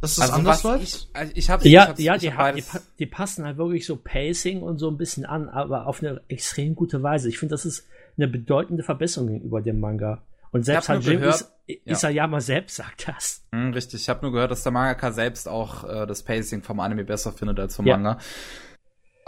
Dass 0.00 0.14
das 0.16 0.30
anders 0.30 0.62
was 0.62 0.62
läuft? 0.64 0.82
ich, 0.84 1.08
also 1.12 1.32
ich 1.34 1.50
hab's, 1.50 1.64
Ja, 1.64 1.82
ich 1.84 1.88
hab's, 1.88 2.00
ja, 2.00 2.14
ich 2.14 2.20
die, 2.20 2.32
hab 2.32 2.38
ha- 2.38 2.52
die, 2.52 2.62
die 3.00 3.06
passen 3.06 3.44
halt 3.44 3.56
wirklich 3.56 3.84
so 3.86 3.96
Pacing 3.96 4.62
und 4.62 4.78
so 4.78 4.88
ein 4.90 4.96
bisschen 4.96 5.24
an, 5.26 5.48
aber 5.48 5.86
auf 5.86 6.02
eine 6.02 6.20
extrem 6.28 6.74
gute 6.76 7.02
Weise. 7.02 7.28
Ich 7.28 7.38
finde, 7.38 7.54
das 7.54 7.64
ist 7.64 7.84
eine 8.18 8.28
bedeutende 8.28 8.82
Verbesserung 8.82 9.28
gegenüber 9.28 9.62
dem 9.62 9.80
Manga. 9.80 10.22
Und 10.50 10.64
selbst 10.64 10.88
nur 10.88 10.98
Hajime 10.98 11.20
gehört- 11.20 11.34
Is- 11.66 11.76
ja. 11.84 11.92
Isayama 11.92 12.40
selbst 12.40 12.76
sagt 12.76 13.08
das. 13.08 13.44
Hm, 13.52 13.72
richtig, 13.72 14.00
ich 14.00 14.08
habe 14.08 14.20
nur 14.22 14.32
gehört, 14.32 14.50
dass 14.50 14.62
der 14.62 14.72
Mangaka 14.72 15.12
selbst 15.12 15.46
auch 15.48 15.84
äh, 15.84 16.06
das 16.06 16.22
Pacing 16.22 16.62
vom 16.62 16.80
Anime 16.80 17.04
besser 17.04 17.32
findet 17.32 17.60
als 17.60 17.76
vom 17.76 17.86
Ja. 17.86 17.96
Manga. 17.96 18.18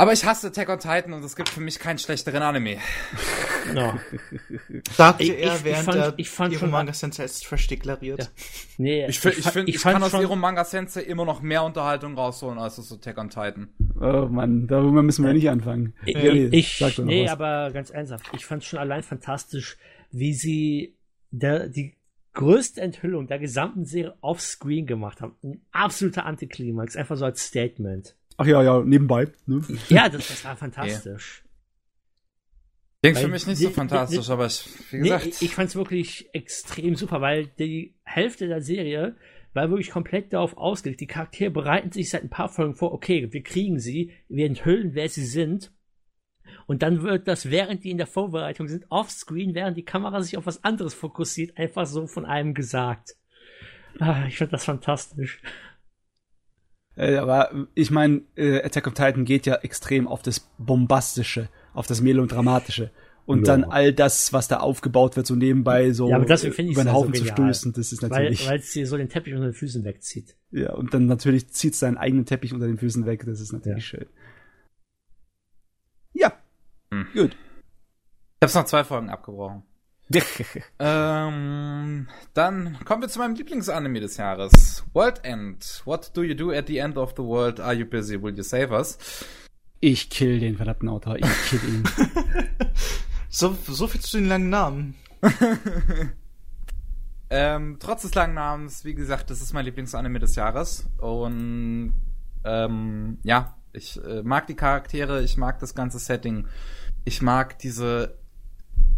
Aber 0.01 0.13
ich 0.13 0.25
hasse 0.25 0.47
Attack 0.49 0.69
on 0.71 0.79
Titan 0.79 1.13
und 1.13 1.23
es 1.25 1.37
gibt 1.37 1.49
für 1.51 1.61
mich 1.61 1.79
keinen 1.79 1.99
schlechteren 1.99 2.43
Anime. 2.43 2.79
No. 3.75 3.93
Sagte 4.93 5.25
Ich- 5.25 5.31
er, 5.31 5.57
ich- 5.57 5.65
während 5.65 5.79
ich 5.81 5.85
fand- 5.85 5.97
er 5.99 6.15
ich 6.17 6.31
fand 6.31 6.55
schon- 6.55 6.71
Manga 6.71 6.93
Sensei 6.93 7.23
als 7.25 7.41
Trash 7.41 7.67
deklariert. 7.67 8.21
Ja. 8.21 8.27
Nee, 8.79 9.07
Ich, 9.09 9.21
find, 9.21 9.37
ich, 9.39 9.45
fa- 9.45 9.51
find, 9.51 9.69
ich, 9.69 9.79
fand 9.79 9.95
kann 9.95 10.03
aus 10.03 10.15
ihrem 10.15 10.39
Manga 10.41 10.65
Sensei 10.65 11.03
immer 11.03 11.25
noch 11.25 11.43
mehr 11.43 11.63
Unterhaltung 11.65 12.15
rausholen 12.17 12.59
als 12.59 12.79
aus 12.79 12.91
Attack 12.93 13.19
on 13.19 13.29
Titan. 13.29 13.69
Oh 14.01 14.27
Mann, 14.31 14.67
darüber 14.67 15.03
müssen 15.03 15.25
wir 15.25 15.33
nicht 15.35 15.51
anfangen. 15.51 15.95
Ich, 16.07 16.17
ich 16.17 16.79
sag 16.79 16.91
doch 16.97 16.99
noch 17.05 17.05
nee, 17.07 17.25
was. 17.25 17.33
aber 17.33 17.71
ganz 17.73 17.91
ernsthaft, 17.91 18.31
ich 18.35 18.47
fand 18.47 18.65
schon 18.65 18.79
allein 18.79 19.03
fantastisch, 19.03 19.77
wie 20.11 20.33
sie 20.33 20.97
der, 21.31 21.69
die 21.69 21.95
größte 22.33 22.81
Enthüllung 22.81 23.27
der 23.27 23.39
gesamten 23.39 23.85
Serie 23.85 24.15
offscreen 24.23 24.87
gemacht 24.87 25.21
haben. 25.21 25.35
Ein 25.43 25.61
absoluter 25.73 26.25
Antiklimax, 26.25 26.97
einfach 26.97 27.17
so 27.17 27.25
als 27.27 27.45
Statement. 27.45 28.17
Ach 28.43 28.47
ja, 28.47 28.63
ja, 28.63 28.81
nebenbei. 28.83 29.29
Ne? 29.47 29.63
Ja, 29.91 30.09
das, 30.09 30.29
das 30.29 30.45
war 30.47 30.57
fantastisch. 30.57 31.45
Klingt 33.03 33.17
Weil 33.17 33.25
für 33.25 33.31
mich 33.31 33.47
nicht 33.47 33.61
die- 33.61 33.65
so 33.65 33.71
fantastisch, 33.71 34.27
die- 34.27 34.33
aber 34.33 34.47
ich, 34.47 34.65
wie 34.91 34.97
Nee, 34.97 35.03
gesagt, 35.05 35.27
ich, 35.27 35.43
ich 35.43 35.55
fand 35.55 35.69
es 35.69 35.77
wirklich 35.77 36.29
extrem 36.35 36.97
super, 36.97 37.21
weil 37.21 37.47
die 37.59 37.97
Hälfte 38.05 38.47
der 38.49 38.63
Serie 38.63 39.17
war 39.53 39.69
wirklich 39.69 39.91
komplett 39.91 40.33
darauf 40.33 40.57
ausgelegt. 40.57 41.01
Die 41.01 41.07
Charaktere 41.07 41.51
bereiten 41.51 41.93
sich 41.93 42.09
seit 42.09 42.23
ein 42.23 42.31
paar 42.31 42.49
Folgen 42.49 42.75
vor, 42.75 42.93
okay, 42.93 43.31
wir 43.33 43.43
kriegen 43.43 43.79
sie, 43.79 44.13
wir 44.29 44.47
enthüllen, 44.47 44.95
wer 44.95 45.09
sie 45.09 45.25
sind. 45.27 45.73
Und 46.67 46.83
dann 46.83 47.03
wird 47.03 47.29
das, 47.29 47.51
während 47.51 47.85
die 47.85 47.91
in 47.91 47.99
der 47.99 48.07
Vorbereitung 48.07 48.69
sind, 48.69 48.87
offscreen, 48.91 49.55
während 49.55 49.77
die 49.77 49.85
Kamera 49.85 50.23
sich 50.23 50.37
auf 50.39 50.47
was 50.47 50.65
anderes 50.65 50.95
fokussiert, 50.95 51.59
einfach 51.59 51.87
so 51.87 52.07
von 52.07 52.25
einem 52.25 52.55
gesagt. 52.55 53.17
Ah, 53.99 54.25
ich 54.29 54.37
finde 54.39 54.53
das 54.53 54.65
fantastisch. 54.65 55.41
Äh, 57.01 57.17
aber 57.17 57.51
ich 57.75 57.91
meine, 57.91 58.21
äh, 58.37 58.63
Attack 58.63 58.87
on 58.87 58.95
Titan 58.95 59.25
geht 59.25 59.47
ja 59.47 59.55
extrem 59.57 60.07
auf 60.07 60.21
das 60.23 60.41
Bombastische, 60.59 61.49
auf 61.73 61.87
das 61.87 62.03
Melodramatische. 62.03 62.91
Und 63.25 63.47
Ja. 63.47 63.57
dann 63.57 63.65
all 63.65 63.93
das, 63.95 64.33
was 64.35 64.49
da 64.49 64.59
aufgebaut 64.59 65.17
wird, 65.17 65.27
so 65.27 65.35
nebenbei 65.35 65.93
so 65.93 66.09
Ja, 66.11 66.17
aber 66.17 66.25
ich 66.25 66.29
über 66.43 66.57
es 66.59 66.65
den 66.65 66.77
ja 66.77 66.83
so 66.85 66.91
Haufen 66.93 67.15
zu 67.15 67.25
stößen, 67.25 67.73
das 67.73 67.93
ist 67.93 68.03
natürlich. 68.03 68.47
weil 68.47 68.59
es 68.59 68.73
dir 68.73 68.87
so 68.87 68.97
den 68.99 69.09
Teppich 69.09 69.33
unter 69.35 69.47
den 69.47 69.55
Füßen 69.55 69.83
wegzieht. 69.85 70.37
ja, 70.51 70.75
und 70.75 70.93
dann 70.93 71.07
natürlich 71.07 71.49
zieht 71.49 71.75
seinen 71.75 71.97
eigenen 71.97 72.27
Teppich 72.27 72.53
unter 72.53 72.67
den 72.67 72.77
Füßen 72.77 73.07
weg, 73.07 73.23
das 73.25 73.41
ist 73.41 73.53
natürlich 73.53 73.87
schön. 73.87 74.07
Ja, 76.13 76.33
Hm. 76.93 77.07
gut. 77.15 77.33
ich 77.33 78.43
hab's 78.43 78.55
noch 78.55 78.65
zwei 78.65 78.85
Folgen 78.85 79.09
abgebrochen. 79.11 79.63
Ähm, 80.81 82.09
dann 82.35 82.79
kommen 82.85 83.03
wir 83.03 83.09
zu 83.09 83.21
meinem 83.21 83.35
Lieblingsanime 83.37 84.01
des 84.01 84.17
Jahres. 84.17 84.85
World 84.93 85.25
End. 85.25 85.83
What 85.85 86.11
do 86.15 86.23
you 86.23 86.35
do 86.35 86.51
at 86.51 86.67
the 86.67 86.79
end 86.79 86.97
of 86.97 87.13
the 87.17 87.23
world? 87.23 87.61
Are 87.61 87.75
you 87.75 87.87
busy? 87.87 88.21
Will 88.21 88.37
you 88.37 88.43
save 88.43 88.73
us? 88.73 88.99
ich 89.81 90.11
kill 90.11 90.41
den 90.41 90.57
verdammten 90.57 90.89
Autor, 90.89 91.17
ich 91.17 91.49
kill 91.49 91.61
ihn. 91.67 91.85
So, 93.33 93.57
so 93.65 93.87
viel 93.87 94.01
zu 94.01 94.19
den 94.19 94.27
langen 94.27 94.51
Namen. 94.51 94.95
Ähm, 97.33 97.77
trotz 97.79 98.03
des 98.03 98.13
langen 98.17 98.35
Namens, 98.35 98.85
wie 98.85 98.93
gesagt, 98.93 99.31
das 99.31 99.41
ist 99.41 99.53
mein 99.53 99.65
Lieblingsanime 99.65 100.19
des 100.19 100.35
Jahres. 100.35 100.89
Und 100.99 101.95
ähm, 102.43 103.19
ja, 103.23 103.57
ich 103.73 104.03
äh, 104.05 104.25
mag 104.25 104.49
die 104.49 104.57
Charaktere, 104.57 105.23
ich 105.23 105.37
mag 105.37 105.61
das 105.61 105.77
ganze 105.77 106.01
Setting, 106.01 106.49
ich 107.05 107.23
mag 107.23 107.57
diese 107.61 108.19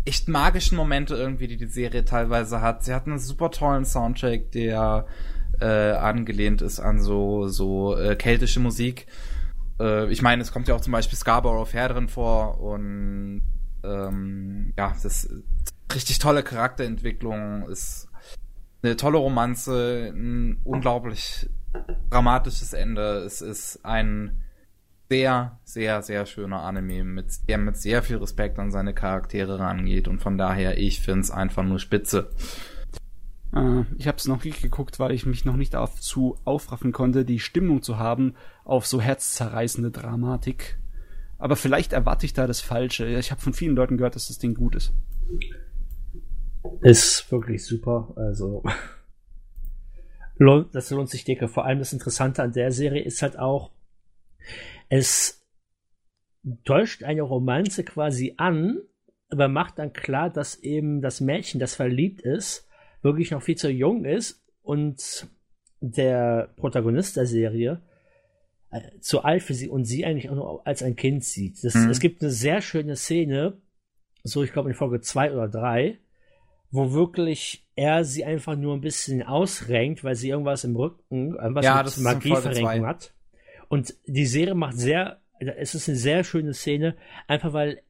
echt 0.04 0.28
magischen 0.28 0.76
Momente 0.76 1.14
irgendwie, 1.14 1.46
die 1.46 1.56
die 1.56 1.66
Serie 1.66 2.04
teilweise 2.04 2.60
hat. 2.60 2.84
Sie 2.84 2.94
hat 2.94 3.06
einen 3.06 3.18
super 3.18 3.50
tollen 3.50 3.84
Soundtrack, 3.84 4.50
der 4.52 5.06
äh, 5.60 5.92
angelehnt 5.92 6.62
ist 6.62 6.80
an 6.80 7.00
so 7.00 7.48
so 7.48 7.96
äh, 7.96 8.16
keltische 8.16 8.60
Musik. 8.60 9.06
Äh, 9.78 10.10
ich 10.10 10.22
meine, 10.22 10.42
es 10.42 10.52
kommt 10.52 10.68
ja 10.68 10.74
auch 10.74 10.80
zum 10.80 10.92
Beispiel 10.92 11.18
Scarborough 11.18 11.68
Fair 11.68 11.88
drin 11.88 12.08
vor 12.08 12.60
und 12.60 13.42
ähm, 13.84 14.72
ja, 14.76 14.88
das 14.90 15.04
ist 15.04 15.30
richtig 15.94 16.18
tolle 16.18 16.42
Charakterentwicklung, 16.42 17.68
ist 17.68 18.08
eine 18.82 18.96
tolle 18.96 19.18
Romanze, 19.18 20.12
ein 20.12 20.58
unglaublich 20.64 21.48
dramatisches 22.10 22.72
Ende. 22.72 23.18
Es 23.18 23.40
ist 23.40 23.84
ein 23.84 24.41
sehr, 25.12 25.58
sehr, 25.64 26.00
sehr 26.00 26.24
schöner 26.24 26.62
Anime, 26.62 27.04
mit, 27.04 27.46
der 27.46 27.58
mit 27.58 27.76
sehr 27.76 28.02
viel 28.02 28.16
Respekt 28.16 28.58
an 28.58 28.70
seine 28.70 28.94
Charaktere 28.94 29.58
rangeht 29.58 30.08
und 30.08 30.22
von 30.22 30.38
daher, 30.38 30.78
ich 30.78 31.02
finde 31.02 31.20
es 31.20 31.30
einfach 31.30 31.62
nur 31.62 31.78
spitze. 31.78 32.30
Äh, 33.54 33.82
ich 33.98 34.08
habe 34.08 34.16
es 34.16 34.26
noch 34.26 34.42
nicht 34.42 34.62
geguckt, 34.62 34.98
weil 34.98 35.12
ich 35.12 35.26
mich 35.26 35.44
noch 35.44 35.56
nicht 35.56 35.74
dazu 35.74 36.38
aufraffen 36.46 36.92
konnte, 36.92 37.26
die 37.26 37.40
Stimmung 37.40 37.82
zu 37.82 37.98
haben 37.98 38.36
auf 38.64 38.86
so 38.86 39.02
herzzerreißende 39.02 39.90
Dramatik. 39.90 40.78
Aber 41.36 41.56
vielleicht 41.56 41.92
erwarte 41.92 42.24
ich 42.24 42.32
da 42.32 42.46
das 42.46 42.62
Falsche. 42.62 43.06
Ich 43.06 43.30
habe 43.30 43.42
von 43.42 43.52
vielen 43.52 43.76
Leuten 43.76 43.98
gehört, 43.98 44.14
dass 44.14 44.28
das 44.28 44.38
Ding 44.38 44.54
gut 44.54 44.76
ist. 44.76 44.94
Ist 46.80 47.30
wirklich 47.30 47.66
super. 47.66 48.14
Also 48.16 48.64
das 50.72 50.88
lohnt 50.88 51.10
sich 51.10 51.24
dicke. 51.24 51.48
Vor 51.48 51.66
allem 51.66 51.80
das 51.80 51.92
Interessante 51.92 52.42
an 52.42 52.54
der 52.54 52.72
Serie 52.72 53.02
ist 53.02 53.20
halt 53.20 53.38
auch, 53.38 53.72
es 54.88 55.42
täuscht 56.64 57.04
eine 57.04 57.22
Romanze 57.22 57.84
quasi 57.84 58.34
an, 58.36 58.80
aber 59.28 59.48
macht 59.48 59.78
dann 59.78 59.92
klar, 59.92 60.30
dass 60.30 60.56
eben 60.56 61.00
das 61.00 61.20
Mädchen, 61.20 61.60
das 61.60 61.74
verliebt 61.74 62.20
ist, 62.20 62.68
wirklich 63.02 63.30
noch 63.30 63.42
viel 63.42 63.56
zu 63.56 63.70
jung 63.70 64.04
ist 64.04 64.42
und 64.62 65.26
der 65.80 66.50
Protagonist 66.56 67.16
der 67.16 67.26
Serie 67.26 67.82
äh, 68.70 68.80
zu 69.00 69.22
alt 69.22 69.42
für 69.42 69.54
sie 69.54 69.68
und 69.68 69.84
sie 69.84 70.04
eigentlich 70.04 70.30
auch 70.30 70.34
nur 70.34 70.66
als 70.66 70.82
ein 70.82 70.96
Kind 70.96 71.24
sieht. 71.24 71.62
Das, 71.64 71.74
mhm. 71.74 71.90
Es 71.90 72.00
gibt 72.00 72.22
eine 72.22 72.30
sehr 72.30 72.60
schöne 72.60 72.96
Szene, 72.96 73.60
so 74.22 74.42
ich 74.42 74.52
glaube 74.52 74.70
in 74.70 74.74
Folge 74.76 75.00
zwei 75.00 75.32
oder 75.32 75.48
drei, 75.48 75.98
wo 76.70 76.92
wirklich 76.92 77.66
er 77.74 78.04
sie 78.04 78.24
einfach 78.24 78.56
nur 78.56 78.74
ein 78.74 78.80
bisschen 78.80 79.22
ausrenkt, 79.22 80.04
weil 80.04 80.14
sie 80.14 80.30
irgendwas 80.30 80.64
im 80.64 80.76
Rücken, 80.76 81.34
irgendwas 81.34 81.64
ja, 81.64 81.82
mit 81.82 81.98
Magieverrenkung 81.98 82.86
hat. 82.86 83.12
Und 83.72 83.94
die 84.06 84.26
Serie 84.26 84.54
macht 84.54 84.76
sehr, 84.78 85.22
es 85.38 85.74
ist 85.74 85.88
eine 85.88 85.96
sehr 85.96 86.24
schöne 86.24 86.52
Szene, 86.52 86.94
einfach 87.26 87.54
weil 87.54 87.80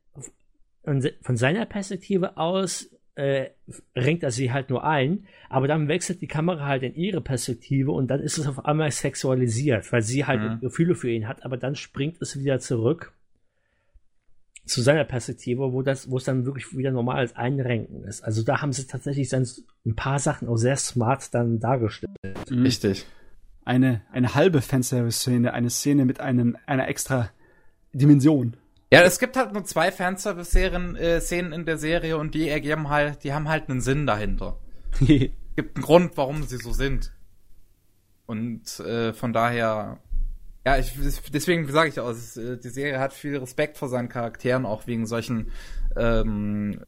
von 0.84 1.36
seiner 1.36 1.66
Perspektive 1.66 2.36
aus 2.36 2.88
äh, 3.16 3.50
renkt 3.96 4.22
er 4.22 4.30
sie 4.30 4.52
halt 4.52 4.70
nur 4.70 4.84
ein, 4.84 5.26
aber 5.48 5.66
dann 5.66 5.88
wechselt 5.88 6.20
die 6.20 6.28
Kamera 6.28 6.66
halt 6.66 6.84
in 6.84 6.94
ihre 6.94 7.20
Perspektive 7.20 7.90
und 7.90 8.12
dann 8.12 8.20
ist 8.20 8.38
es 8.38 8.46
auf 8.46 8.64
einmal 8.64 8.92
sexualisiert, 8.92 9.90
weil 9.90 10.02
sie 10.02 10.24
halt 10.24 10.40
mhm. 10.40 10.60
Gefühle 10.60 10.94
für 10.94 11.10
ihn 11.10 11.26
hat, 11.26 11.44
aber 11.44 11.56
dann 11.56 11.74
springt 11.74 12.22
es 12.22 12.38
wieder 12.38 12.60
zurück 12.60 13.12
zu 14.64 14.82
seiner 14.82 15.02
Perspektive, 15.02 15.72
wo 15.72 15.82
das, 15.82 16.08
wo 16.08 16.16
es 16.16 16.22
dann 16.22 16.46
wirklich 16.46 16.76
wieder 16.76 16.92
normal 16.92 17.16
als 17.16 17.34
Einrenken 17.34 18.04
ist. 18.04 18.22
Also 18.22 18.44
da 18.44 18.62
haben 18.62 18.72
sie 18.72 18.86
tatsächlich 18.86 19.30
dann 19.30 19.48
ein 19.84 19.96
paar 19.96 20.20
Sachen 20.20 20.46
auch 20.46 20.58
sehr 20.58 20.76
smart 20.76 21.34
dann 21.34 21.58
dargestellt. 21.58 22.14
Mhm. 22.48 22.62
Richtig. 22.62 23.04
Eine, 23.64 24.02
eine 24.10 24.34
halbe 24.34 24.60
Fanservice-Szene, 24.60 25.52
eine 25.52 25.70
Szene 25.70 26.04
mit 26.04 26.20
einem, 26.20 26.56
einer 26.66 26.88
extra 26.88 27.30
Dimension. 27.92 28.56
Ja, 28.92 29.02
es 29.02 29.18
gibt 29.18 29.36
halt 29.36 29.52
nur 29.52 29.64
zwei 29.64 29.92
Fanservice-Szenen 29.92 30.96
äh, 30.96 31.54
in 31.54 31.64
der 31.64 31.78
Serie 31.78 32.18
und 32.18 32.34
die 32.34 32.48
ergeben 32.48 32.88
halt, 32.88 33.24
die 33.24 33.32
haben 33.32 33.48
halt 33.48 33.70
einen 33.70 33.80
Sinn 33.80 34.06
dahinter. 34.06 34.58
gibt 35.00 35.76
einen 35.76 35.82
Grund, 35.82 36.16
warum 36.16 36.42
sie 36.42 36.58
so 36.58 36.72
sind. 36.72 37.12
Und 38.26 38.80
äh, 38.80 39.12
von 39.12 39.32
daher 39.32 39.98
ja, 40.64 40.78
ich, 40.78 40.92
deswegen 41.32 41.66
sage 41.68 41.88
ich 41.88 41.98
auch, 41.98 42.10
es, 42.10 42.36
äh, 42.36 42.56
die 42.56 42.68
Serie 42.68 43.00
hat 43.00 43.12
viel 43.12 43.36
Respekt 43.36 43.78
vor 43.78 43.88
seinen 43.88 44.08
Charakteren, 44.08 44.64
auch 44.64 44.86
wegen 44.86 45.06
solchen, 45.06 45.50
ähm, 45.96 46.80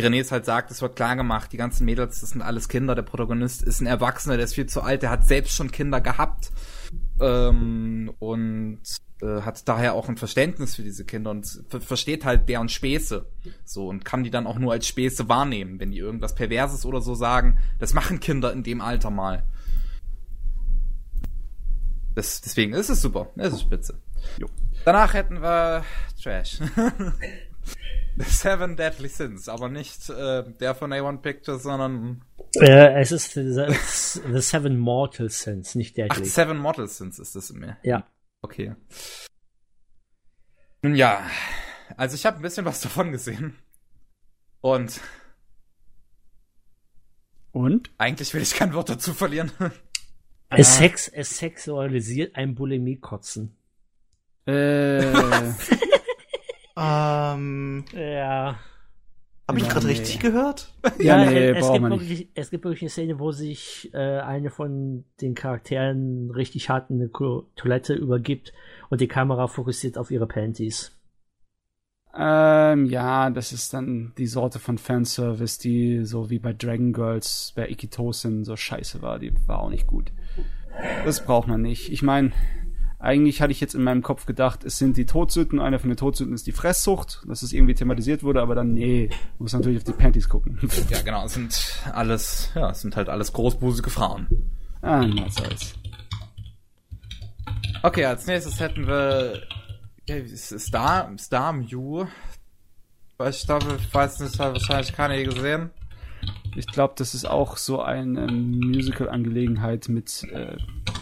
wie 0.00 0.06
René 0.06 0.20
es 0.20 0.32
halt 0.32 0.44
sagt, 0.44 0.70
es 0.70 0.80
wird 0.80 0.96
klar 0.96 1.16
gemacht, 1.16 1.52
die 1.52 1.56
ganzen 1.56 1.84
Mädels, 1.84 2.20
das 2.20 2.30
sind 2.30 2.42
alles 2.42 2.68
Kinder, 2.68 2.94
der 2.94 3.02
Protagonist 3.02 3.62
ist 3.62 3.80
ein 3.80 3.86
Erwachsener, 3.86 4.36
der 4.36 4.44
ist 4.44 4.54
viel 4.54 4.66
zu 4.66 4.82
alt, 4.82 5.02
der 5.02 5.10
hat 5.10 5.26
selbst 5.26 5.54
schon 5.54 5.70
Kinder 5.70 6.00
gehabt 6.00 6.50
ähm, 7.20 8.12
und 8.18 8.80
äh, 9.20 9.42
hat 9.42 9.68
daher 9.68 9.94
auch 9.94 10.08
ein 10.08 10.16
Verständnis 10.16 10.76
für 10.76 10.82
diese 10.82 11.04
Kinder 11.04 11.30
und 11.30 11.64
versteht 11.68 12.24
halt 12.24 12.48
deren 12.48 12.68
Späße 12.68 13.26
so 13.64 13.88
und 13.88 14.04
kann 14.04 14.24
die 14.24 14.30
dann 14.30 14.46
auch 14.46 14.58
nur 14.58 14.72
als 14.72 14.86
Späße 14.86 15.28
wahrnehmen, 15.28 15.78
wenn 15.80 15.90
die 15.90 15.98
irgendwas 15.98 16.34
Perverses 16.34 16.86
oder 16.86 17.02
so 17.02 17.14
sagen, 17.14 17.58
das 17.78 17.92
machen 17.92 18.20
Kinder 18.20 18.52
in 18.52 18.62
dem 18.62 18.80
Alter 18.80 19.10
mal. 19.10 19.44
Das, 22.14 22.40
deswegen 22.40 22.72
ist 22.72 22.88
es 22.88 23.02
super. 23.02 23.28
Es 23.36 23.52
ist 23.52 23.62
spitze. 23.62 24.00
Jo. 24.38 24.48
Danach 24.84 25.14
hätten 25.14 25.42
wir 25.42 25.84
Trash. 26.20 26.58
The 28.20 28.26
Seven 28.28 28.76
Deadly 28.76 29.08
Sins, 29.08 29.48
aber 29.48 29.70
nicht 29.70 30.10
äh, 30.10 30.44
der 30.60 30.74
von 30.74 30.92
A1 30.92 31.22
Pictures, 31.22 31.62
sondern. 31.62 32.22
Äh, 32.56 33.00
es 33.00 33.12
ist 33.12 33.32
the, 33.32 33.42
the, 33.42 34.40
Seven 34.42 34.76
Mortal 34.78 35.30
Sins, 35.30 35.74
nicht 35.74 35.96
Deadly. 35.96 36.24
Ach, 36.24 36.24
Seven 36.26 36.58
Mortal 36.58 36.86
Sins 36.86 37.18
ist 37.18 37.34
das 37.34 37.48
in 37.48 37.60
mir. 37.60 37.78
Ja. 37.82 38.06
Okay. 38.42 38.74
Nun 40.82 40.94
ja, 40.96 41.22
also 41.96 42.14
ich 42.14 42.26
habe 42.26 42.36
ein 42.36 42.42
bisschen 42.42 42.66
was 42.66 42.82
davon 42.82 43.10
gesehen. 43.10 43.56
Und. 44.60 45.00
Und? 47.52 47.90
Eigentlich 47.96 48.34
will 48.34 48.42
ich 48.42 48.52
kein 48.52 48.74
Wort 48.74 48.90
dazu 48.90 49.14
verlieren. 49.14 49.50
Es, 50.52 50.78
sex, 50.78 51.06
es 51.06 51.38
sexualisiert 51.38 52.34
ein 52.34 52.56
Bulimie-Kotzen. 52.56 53.56
Äh. 54.46 55.52
ähm. 56.80 57.84
Ja. 57.94 58.58
Habe 59.50 59.58
ich 59.58 59.66
ja, 59.66 59.72
gerade 59.72 59.86
nee. 59.86 59.92
richtig 59.92 60.20
gehört? 60.20 60.72
Ja, 61.00 61.24
ja 61.24 61.30
nee, 61.30 61.48
es, 61.50 61.72
gibt 61.72 61.90
wirklich, 61.90 62.28
es 62.34 62.50
gibt 62.50 62.64
wirklich 62.64 62.82
eine 62.82 62.90
Szene, 62.90 63.18
wo 63.18 63.32
sich 63.32 63.90
äh, 63.92 64.20
eine 64.20 64.48
von 64.50 65.04
den 65.20 65.34
Charakteren 65.34 66.30
richtig 66.30 66.70
hart 66.70 66.88
in 66.88 67.00
eine 67.00 67.10
Toilette 67.56 67.94
übergibt 67.94 68.52
und 68.90 69.00
die 69.00 69.08
Kamera 69.08 69.48
fokussiert 69.48 69.98
auf 69.98 70.12
ihre 70.12 70.28
Panties. 70.28 70.96
Ähm, 72.14 72.86
ja, 72.86 73.30
das 73.30 73.52
ist 73.52 73.74
dann 73.74 74.12
die 74.18 74.26
Sorte 74.26 74.60
von 74.60 74.78
Fanservice, 74.78 75.58
die 75.58 76.04
so 76.04 76.30
wie 76.30 76.38
bei 76.38 76.52
Dragon 76.52 76.92
Girls 76.92 77.52
bei 77.56 77.68
Ikitosen 77.68 78.44
so 78.44 78.56
scheiße 78.56 79.02
war. 79.02 79.18
Die 79.18 79.32
war 79.48 79.60
auch 79.60 79.70
nicht 79.70 79.88
gut. 79.88 80.12
Das 81.04 81.24
braucht 81.24 81.48
man 81.48 81.62
nicht. 81.62 81.90
Ich 81.92 82.02
meine, 82.02 82.32
eigentlich 83.00 83.40
hatte 83.40 83.50
ich 83.50 83.60
jetzt 83.60 83.74
in 83.74 83.82
meinem 83.82 84.02
Kopf 84.02 84.26
gedacht, 84.26 84.62
es 84.62 84.76
sind 84.76 84.98
die 84.98 85.06
Todsünden, 85.06 85.58
einer 85.58 85.78
von 85.78 85.88
den 85.88 85.96
Todsünden 85.96 86.34
ist 86.34 86.46
die 86.46 86.52
Fresssucht, 86.52 87.22
dass 87.26 87.42
es 87.42 87.52
irgendwie 87.52 87.74
thematisiert 87.74 88.22
wurde, 88.22 88.42
aber 88.42 88.54
dann, 88.54 88.74
nee, 88.74 89.08
muss 89.38 89.54
natürlich 89.54 89.78
auf 89.78 89.84
die 89.84 89.92
Panties 89.92 90.28
gucken. 90.28 90.58
Ja, 90.90 91.00
genau, 91.02 91.24
es 91.24 91.34
sind 91.34 91.82
alles, 91.92 92.50
ja, 92.54 92.70
es 92.70 92.80
sind 92.80 92.96
halt 92.96 93.08
alles 93.08 93.32
großbusige 93.32 93.90
Frauen. 93.90 94.26
Ah, 94.82 95.04
was 95.24 95.34
soll's. 95.34 95.74
Okay, 97.82 98.04
als 98.04 98.26
nächstes 98.26 98.60
hätten 98.60 98.86
wir 98.86 99.40
Star, 100.36 101.10
Star 101.18 101.52
Mew. 101.52 102.06
Ich 103.28 103.46
glaube, 103.46 103.78
ich 103.78 103.94
weiß 103.94 104.20
nicht, 104.20 104.38
hat 104.38 104.52
wahrscheinlich 104.52 104.92
keiner 104.92 105.14
je 105.14 105.24
gesehen. 105.24 105.70
Ich 106.56 106.66
glaube, 106.66 106.94
das 106.96 107.14
ist 107.14 107.26
auch 107.26 107.56
so 107.56 107.80
eine 107.80 108.26
Musical-Angelegenheit 108.26 109.88
mit 109.88 110.24
äh, 110.32 110.56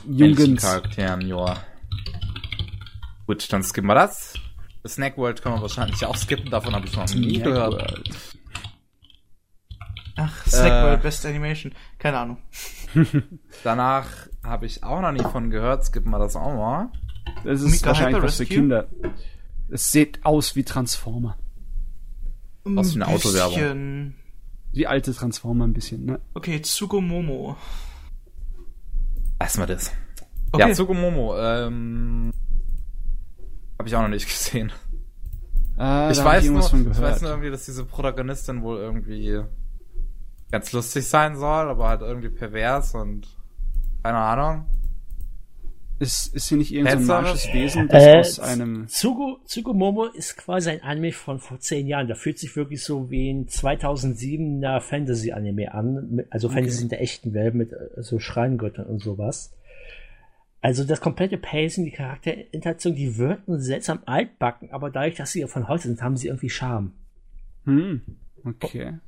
Jugend. 0.07 0.61
Charakteren, 0.61 1.27
ja. 1.27 1.57
Gut, 3.29 3.53
dann 3.53 3.63
skippen 3.63 3.89
wir 3.89 3.95
das. 3.95 4.33
The 4.85 4.89
Snack 4.89 5.19
World 5.19 5.43
können 5.43 5.57
wir 5.57 5.61
wahrscheinlich 5.61 6.03
auch 6.07 6.17
skippen, 6.17 6.51
davon 6.51 6.75
habe 6.75 6.87
ich 6.87 6.97
noch 6.97 7.15
nie 7.15 7.39
gehört. 7.39 7.75
World. 7.75 8.11
Ach, 10.17 10.47
Snack 10.47 10.73
äh, 10.73 10.83
World, 10.85 11.03
Best 11.03 11.27
Animation. 11.27 11.75
Keine 11.99 12.21
Ahnung. 12.21 12.39
danach 13.65 14.09
habe 14.43 14.65
ich 14.65 14.83
auch 14.83 15.03
noch 15.03 15.13
nie 15.13 15.23
von 15.23 15.51
gehört, 15.51 15.85
skippen 15.85 16.11
wir 16.11 16.19
das 16.19 16.37
auch 16.37 16.55
mal. 16.55 16.91
Das 17.45 17.61
ist 17.61 17.71
Mika 17.71 17.89
wahrscheinlich 17.89 18.23
was 18.23 18.39
für 18.39 18.47
Kinder. 18.47 18.89
Es 19.69 19.93
sieht 19.93 20.25
aus 20.25 20.57
wie 20.57 20.65
Transformer. 20.65 21.37
Was 22.65 22.95
für 22.95 23.03
eine 23.03 23.09
Autowerbung. 23.09 24.15
Wie 24.73 24.87
alte 24.87 25.13
Transformer 25.13 25.67
ein 25.67 25.75
bisschen, 25.75 26.07
ne? 26.07 26.19
Okay, 26.33 26.63
Tsugomomo. 26.63 27.59
Erstmal 29.39 29.67
das. 29.67 29.93
Okay. 30.53 30.67
Ja, 30.67 30.73
Tsugomomo, 30.73 31.39
ähm. 31.39 32.33
Hab 33.79 33.87
ich 33.87 33.95
auch 33.95 34.03
noch 34.03 34.09
nicht 34.09 34.27
gesehen. 34.27 34.73
Ah, 35.77 36.11
ich, 36.11 36.23
weiß 36.23 36.45
nur, 36.47 36.61
ich 36.61 37.01
weiß 37.01 37.23
nur 37.23 37.31
irgendwie, 37.31 37.51
dass 37.51 37.67
diese 37.67 37.85
Protagonistin 37.85 38.63
wohl 38.63 38.79
irgendwie 38.79 39.41
ganz 40.51 40.73
lustig 40.73 41.07
sein 41.07 41.37
soll, 41.37 41.69
aber 41.69 41.89
halt 41.89 42.01
irgendwie 42.01 42.31
pervers 42.31 42.95
und 42.95 43.29
keine 44.03 44.19
Ahnung. 44.19 44.67
Ist, 46.01 46.33
ist 46.33 46.49
hier 46.49 46.59
nicht 46.59 46.73
irgendein 46.73 47.03
so 47.03 47.13
magisches 47.13 47.53
Wesen, 47.53 47.89
das 47.89 48.03
Äh, 48.05 48.19
aus 48.19 48.41
einem. 48.41 48.87
Tsugu, 48.87 49.39
Tsugumomo 49.45 50.05
ist 50.05 50.37
quasi 50.37 50.71
ein 50.71 50.83
Anime 50.83 51.13
von 51.13 51.41
vor 51.41 51.59
zehn 51.59 51.89
Jahren. 51.89 52.07
Da 52.07 52.15
fühlt 52.15 52.39
sich 52.39 52.55
wirklich 52.55 52.85
so 52.85 53.11
wie 53.11 53.31
ein 53.31 53.47
2007er 53.47 54.81
Fantasy-Anime 54.81 55.75
an. 55.75 56.23
Also 56.31 56.49
Fantasy 56.49 56.83
in 56.83 56.89
der 56.89 57.03
echten 57.03 57.35
Welt 57.35 57.55
mit 57.55 57.73
äh, 57.73 58.03
so 58.03 58.21
Schreingöttern 58.21 58.87
und 58.87 59.03
sowas. 59.03 59.53
Also 60.61 60.85
das 60.85 61.01
komplette 61.01 61.39
Pacing, 61.39 61.85
die 61.85 61.93
Charakterinteraktion, 61.93 62.95
die 62.95 63.17
wirken 63.17 63.61
seltsam 63.61 64.01
altbacken, 64.07 64.73
aber 64.73 64.91
dadurch, 64.91 65.15
dass 65.15 65.31
sie 65.31 65.47
von 65.47 65.69
heute 65.69 65.85
sind, 65.85 66.03
haben 66.03 66.17
sie 66.17 66.27
irgendwie 66.29 66.51
Charme. 66.51 66.93
Hm, 67.65 68.03
okay. 68.45 68.99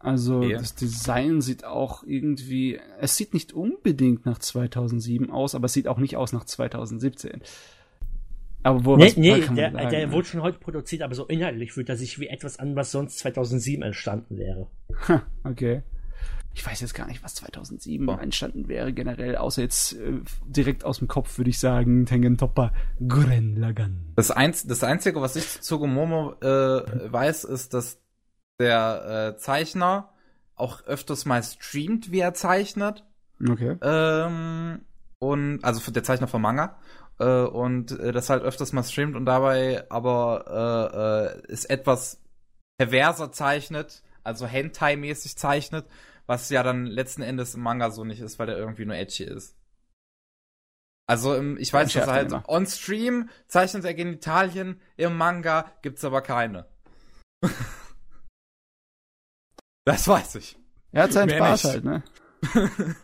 Also 0.00 0.38
Okay. 0.38 0.52
das 0.54 0.74
Design 0.74 1.40
sieht 1.40 1.64
auch 1.64 2.02
irgendwie, 2.04 2.78
es 3.00 3.16
sieht 3.16 3.34
nicht 3.34 3.52
unbedingt 3.52 4.26
nach 4.26 4.38
2007 4.38 5.30
aus, 5.30 5.54
aber 5.54 5.66
es 5.66 5.72
sieht 5.72 5.88
auch 5.88 5.98
nicht 5.98 6.16
aus 6.16 6.32
nach 6.32 6.44
2017. 6.44 7.42
Aber 8.64 8.84
wo 8.84 8.96
Nee, 8.96 9.06
was, 9.06 9.16
nee, 9.16 9.40
kann 9.40 9.46
man 9.46 9.56
der, 9.56 9.72
sagen, 9.72 9.90
der 9.90 10.06
ne? 10.08 10.12
wurde 10.12 10.26
schon 10.26 10.42
heute 10.42 10.58
produziert, 10.58 11.02
aber 11.02 11.14
so 11.14 11.26
inhaltlich 11.26 11.72
fühlt 11.72 11.88
er 11.88 11.96
sich 11.96 12.18
wie 12.18 12.26
etwas 12.26 12.58
an, 12.58 12.74
was 12.76 12.90
sonst 12.90 13.18
2007 13.18 13.82
entstanden 13.82 14.36
wäre. 14.36 14.68
Ha, 15.08 15.22
okay. 15.44 15.82
Ich 16.58 16.66
weiß 16.66 16.80
jetzt 16.80 16.94
gar 16.94 17.06
nicht, 17.06 17.22
was 17.22 17.36
2007 17.36 18.04
Boah. 18.04 18.20
entstanden 18.20 18.66
wäre 18.66 18.92
generell, 18.92 19.36
außer 19.36 19.62
jetzt 19.62 19.92
äh, 19.92 20.20
direkt 20.44 20.84
aus 20.84 20.98
dem 20.98 21.06
Kopf 21.06 21.38
würde 21.38 21.50
ich 21.50 21.60
sagen 21.60 22.04
Tengen 22.04 22.36
Toppa 22.36 22.72
Gurren 22.98 23.54
Lagann. 23.54 24.12
Das, 24.16 24.32
Einz 24.32 24.66
das 24.66 24.82
Einzige, 24.82 25.20
was 25.20 25.36
ich 25.36 25.48
zu 25.48 25.60
Tsugumomo 25.60 26.32
äh, 26.40 27.12
weiß, 27.12 27.44
ist, 27.44 27.74
dass 27.74 28.00
der 28.58 29.34
äh, 29.36 29.38
Zeichner 29.38 30.12
auch 30.56 30.84
öfters 30.84 31.26
mal 31.26 31.44
streamt, 31.44 32.10
wie 32.10 32.18
er 32.18 32.34
zeichnet. 32.34 33.04
Okay. 33.48 33.76
Ähm, 33.80 34.80
und 35.20 35.62
also 35.62 35.92
der 35.92 36.02
Zeichner 36.02 36.26
von 36.26 36.42
Manga. 36.42 36.76
Äh, 37.20 37.42
und 37.42 37.92
äh, 38.00 38.10
das 38.10 38.30
halt 38.30 38.42
öfters 38.42 38.72
mal 38.72 38.82
streamt 38.82 39.14
und 39.14 39.26
dabei 39.26 39.84
aber 39.90 41.36
äh, 41.46 41.46
äh, 41.46 41.52
ist 41.52 41.70
etwas 41.70 42.20
perverser 42.78 43.30
zeichnet, 43.30 44.02
also 44.24 44.44
Hentai-mäßig 44.44 45.36
zeichnet, 45.36 45.86
was 46.28 46.48
ja 46.50 46.62
dann 46.62 46.86
letzten 46.86 47.22
Endes 47.22 47.54
im 47.54 47.62
Manga 47.62 47.90
so 47.90 48.04
nicht 48.04 48.20
ist, 48.20 48.38
weil 48.38 48.46
der 48.46 48.58
irgendwie 48.58 48.84
nur 48.84 48.94
edgy 48.94 49.24
ist. 49.24 49.56
Also 51.08 51.34
im, 51.34 51.56
ich 51.56 51.72
weiß, 51.72 51.90
dass 51.90 52.06
er 52.06 52.12
halt 52.12 52.24
Entschärft 52.24 52.48
on 52.48 52.66
Stream 52.66 53.30
zeichnet 53.46 53.86
er 53.86 53.94
Genitalien, 53.94 54.78
im 54.98 55.16
Manga 55.16 55.72
gibt's 55.80 56.04
aber 56.04 56.20
keine. 56.20 56.68
das 59.86 60.06
weiß 60.06 60.34
ich. 60.34 60.58
Er 60.92 61.04
hat 61.04 61.14
seinen 61.14 61.28
Mehr 61.28 61.38
Spaß 61.38 61.64
nicht. 61.64 61.72
halt, 61.72 61.84
ne? 61.84 62.02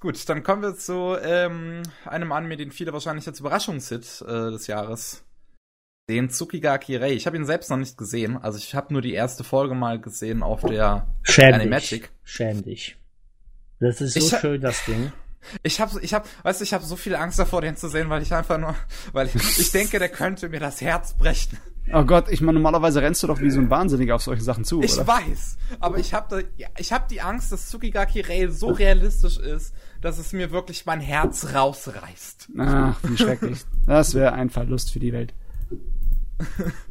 Gut, 0.00 0.28
dann 0.28 0.44
kommen 0.44 0.62
wir 0.62 0.76
zu 0.76 1.16
ähm, 1.20 1.82
einem 2.04 2.30
Anime, 2.30 2.56
den 2.56 2.70
viele 2.70 2.92
wahrscheinlich 2.92 3.26
als 3.26 3.40
Überraschungshit 3.40 4.22
äh, 4.22 4.52
des 4.52 4.68
Jahres 4.68 5.25
sehen, 6.08 6.28
Tsukigaki 6.30 6.96
Rei. 6.96 7.12
Ich 7.12 7.26
habe 7.26 7.36
ihn 7.36 7.44
selbst 7.44 7.68
noch 7.70 7.76
nicht 7.76 7.98
gesehen, 7.98 8.36
also 8.36 8.58
ich 8.58 8.74
habe 8.74 8.92
nur 8.92 9.02
die 9.02 9.12
erste 9.12 9.42
Folge 9.44 9.74
mal 9.74 10.00
gesehen 10.00 10.42
auf 10.42 10.62
der 10.62 11.06
Schäm 11.22 11.52
dich. 11.52 11.60
Animagic. 11.62 12.10
Schäm 12.22 12.62
dich. 12.62 12.96
Das 13.80 14.00
ist 14.00 14.14
so 14.14 14.20
Ich 14.20 14.40
schön, 14.40 14.60
das 14.60 14.84
Ding. 14.84 15.12
Ich 15.62 15.80
habe, 15.80 16.00
ich 16.00 16.12
habe, 16.14 16.26
weißt 16.42 16.60
du, 16.60 16.64
ich 16.64 16.74
habe 16.74 16.84
so 16.84 16.96
viel 16.96 17.14
Angst 17.14 17.38
davor, 17.38 17.60
den 17.60 17.76
zu 17.76 17.88
sehen, 17.88 18.08
weil 18.08 18.22
ich 18.22 18.32
einfach 18.32 18.58
nur, 18.58 18.74
weil 19.12 19.26
ich, 19.28 19.34
ich 19.58 19.70
denke, 19.70 19.98
der 19.98 20.08
könnte 20.08 20.48
mir 20.48 20.58
das 20.60 20.80
Herz 20.80 21.14
brechen. 21.14 21.58
Oh 21.92 22.02
Gott, 22.04 22.28
ich 22.30 22.40
meine, 22.40 22.54
normalerweise 22.54 23.00
rennst 23.00 23.22
du 23.22 23.28
doch 23.28 23.40
wie 23.40 23.50
so 23.50 23.60
ein 23.60 23.70
Wahnsinniger 23.70 24.16
auf 24.16 24.22
solche 24.22 24.42
Sachen 24.42 24.64
zu, 24.64 24.82
Ich 24.82 24.94
oder? 24.94 25.06
weiß, 25.06 25.56
aber 25.78 25.98
ich 25.98 26.14
habe 26.14 26.44
ja, 26.56 26.66
ich 26.78 26.92
habe 26.92 27.04
die 27.08 27.20
Angst, 27.20 27.52
dass 27.52 27.68
Tsukigaki 27.68 28.22
Rei 28.22 28.48
so 28.48 28.68
realistisch 28.68 29.38
ist, 29.38 29.72
dass 30.00 30.18
es 30.18 30.32
mir 30.32 30.50
wirklich 30.50 30.84
mein 30.86 31.00
Herz 31.00 31.54
rausreißt. 31.54 32.48
Ach, 32.58 32.96
wie 33.04 33.16
schrecklich. 33.16 33.60
Das 33.86 34.14
wäre 34.14 34.32
ein 34.32 34.50
Verlust 34.50 34.92
für 34.92 34.98
die 34.98 35.12
Welt. 35.12 35.32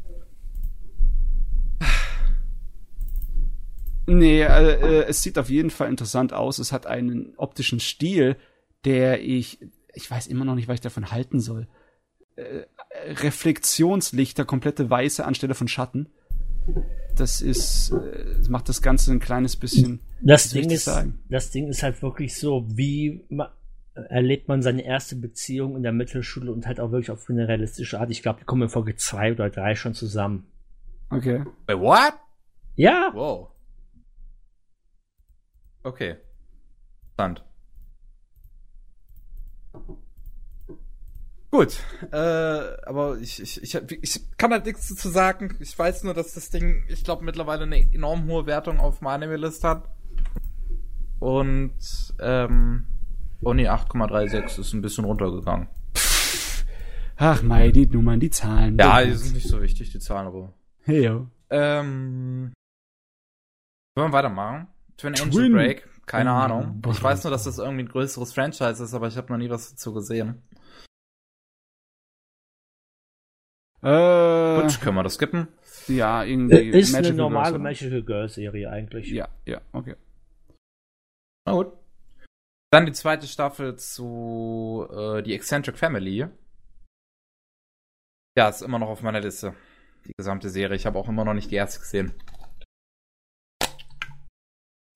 Nee, 4.07 4.41
äh, 4.41 4.45
äh, 4.45 5.05
es 5.07 5.23
sieht 5.23 5.37
auf 5.37 5.49
jeden 5.49 5.71
Fall 5.71 5.89
interessant 5.89 6.31
aus. 6.31 6.59
Es 6.59 6.71
hat 6.71 6.85
einen 6.85 7.33
optischen 7.37 7.79
Stil, 7.79 8.37
der 8.83 9.23
ich, 9.23 9.59
ich 9.93 10.09
weiß 10.09 10.27
immer 10.27 10.45
noch 10.45 10.55
nicht, 10.55 10.67
was 10.67 10.75
ich 10.75 10.81
davon 10.81 11.11
halten 11.11 11.39
soll. 11.39 11.67
Äh, 12.35 12.65
Reflexionslichter, 13.21 14.45
komplette 14.45 14.89
Weiße 14.89 15.25
anstelle 15.25 15.55
von 15.55 15.67
Schatten. 15.67 16.09
Das 17.15 17.41
ist, 17.41 17.91
äh, 17.91 18.37
das 18.37 18.49
macht 18.49 18.69
das 18.69 18.81
Ganze 18.81 19.11
ein 19.11 19.19
kleines 19.19 19.55
bisschen. 19.55 20.01
Das 20.21 20.49
Ding, 20.49 20.69
ist, 20.69 20.85
sagen? 20.85 21.19
das 21.29 21.49
Ding 21.49 21.67
ist 21.67 21.81
halt 21.81 22.01
wirklich 22.03 22.35
so, 22.35 22.65
wie 22.67 23.25
erlebt 23.95 24.47
man 24.47 24.61
seine 24.61 24.83
erste 24.83 25.15
Beziehung 25.15 25.75
in 25.75 25.83
der 25.83 25.93
Mittelschule 25.93 26.51
und 26.51 26.67
halt 26.67 26.79
auch 26.79 26.91
wirklich 26.91 27.11
auf 27.11 27.29
eine 27.29 27.47
realistische 27.47 27.99
Art. 27.99 28.11
Ich 28.11 28.21
glaube, 28.21 28.39
die 28.39 28.45
kommen 28.45 28.63
in 28.63 28.69
Folge 28.69 28.95
zwei 28.95 29.31
oder 29.31 29.49
drei 29.49 29.75
schon 29.75 29.93
zusammen. 29.93 30.47
Okay. 31.09 31.43
Wait, 31.67 31.79
what? 31.79 32.13
Ja, 32.75 33.11
Wow. 33.13 33.51
Okay. 35.83 36.15
Spannend. 37.13 37.45
Gut, 41.51 41.79
äh, 42.11 42.17
aber 42.17 43.17
ich, 43.19 43.41
ich, 43.41 43.63
ich, 43.63 43.75
ich 44.01 44.37
kann 44.37 44.51
halt 44.51 44.65
nichts 44.65 44.89
dazu 44.89 45.09
sagen. 45.09 45.55
Ich 45.61 45.77
weiß 45.77 46.03
nur, 46.03 46.13
dass 46.13 46.33
das 46.33 46.49
Ding, 46.49 46.83
ich 46.89 47.03
glaube, 47.03 47.23
mittlerweile 47.23 47.63
eine 47.63 47.79
enorm 47.93 48.25
hohe 48.27 48.45
Wertung 48.45 48.79
auf 48.79 48.99
meiner 48.99 49.25
Anime-List 49.25 49.63
hat. 49.63 49.87
Und, 51.19 51.77
ähm, 52.19 52.87
Oni 53.41 53.67
8,36 53.67 54.59
ist 54.59 54.73
ein 54.73 54.81
bisschen 54.81 55.05
runtergegangen. 55.05 55.67
Ach, 57.17 57.41
mei, 57.43 57.71
die 57.71 57.85
Nummern, 57.87 58.19
die 58.19 58.29
Zahlen. 58.29 58.77
Ja, 58.77 59.03
die 59.03 59.13
sind 59.13 59.35
nicht 59.35 59.47
so 59.47 59.61
wichtig, 59.61 59.91
die 59.91 59.99
Zahlen, 59.99 60.27
aber. 60.27 60.53
Hey, 60.83 61.05
yo. 61.05 61.27
Ähm. 61.49 62.51
Wollen 63.95 64.09
wir 64.11 64.13
weitermachen? 64.13 64.67
Twin 64.97 65.13
Angel 65.15 65.29
Twin- 65.31 65.53
Break? 65.53 65.89
Keine 66.05 66.29
Mm, 66.31 66.33
Ahnung. 66.33 66.81
Ich 66.91 67.01
weiß 67.01 67.23
nur, 67.23 67.31
dass 67.31 67.45
das 67.45 67.57
irgendwie 67.57 67.83
ein 67.83 67.87
größeres 67.89 68.33
Franchise 68.33 68.83
ist, 68.83 68.93
aber 68.93 69.07
ich 69.07 69.17
habe 69.17 69.31
noch 69.31 69.37
nie 69.39 69.49
was 69.49 69.71
dazu 69.71 69.93
gesehen. 69.93 70.41
Äh, 73.81 74.61
Gut, 74.61 74.81
können 74.81 74.95
wir 74.95 75.03
das 75.03 75.15
skippen? 75.15 75.47
ja, 75.87 76.23
irgendwie. 76.23 76.69
ist 76.69 76.93
eine 76.93 77.01
Magical 77.07 77.17
normale 77.17 77.49
Girls? 77.59 77.63
Magical 77.63 78.03
Girl 78.03 78.29
Serie 78.29 78.69
eigentlich. 78.69 79.11
Ja, 79.11 79.27
ja, 79.45 79.61
okay. 79.71 79.95
Na 81.45 81.53
gut. 81.53 81.73
Dann 82.75 82.85
die 82.85 82.91
zweite 82.91 83.25
Staffel 83.25 83.77
zu 83.77 84.85
äh, 84.91 85.23
die 85.23 85.33
Eccentric 85.33 85.77
Family. 85.77 86.27
Ja, 88.37 88.49
ist 88.49 88.63
immer 88.63 88.79
noch 88.79 88.89
auf 88.89 89.01
meiner 89.01 89.21
Liste. 89.21 89.55
Die 90.05 90.11
gesamte 90.17 90.49
Serie. 90.49 90.75
Ich 90.75 90.85
habe 90.85 90.99
auch 90.99 91.07
immer 91.07 91.23
noch 91.23 91.35
nicht 91.35 91.49
die 91.51 91.55
erste 91.55 91.79
gesehen. 91.79 92.11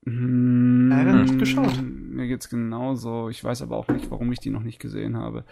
Hm, 0.05 0.89
Leider 0.89 1.13
nicht 1.13 1.39
geschaut. 1.39 1.81
Mir 1.81 2.27
geht's 2.27 2.49
genauso. 2.49 3.29
Ich 3.29 3.41
weiß 3.41 3.61
aber 3.61 3.77
auch 3.77 3.87
nicht, 3.87 4.11
warum 4.11 4.29
ich 4.33 4.39
die 4.39 4.49
noch 4.49 4.63
nicht 4.63 4.79
gesehen 4.79 5.15
habe. 5.15 5.45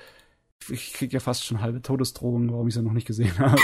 Ich 0.68 0.92
krieg 0.92 1.14
ja 1.14 1.22
fast 1.22 1.46
schon 1.46 1.62
halbe 1.62 1.82
Todesdrohungen, 1.82 2.52
warum 2.52 2.68
ich 2.68 2.74
sie 2.74 2.82
noch 2.82 2.92
nicht 2.92 3.08
gesehen 3.08 3.40
habe. 3.40 3.62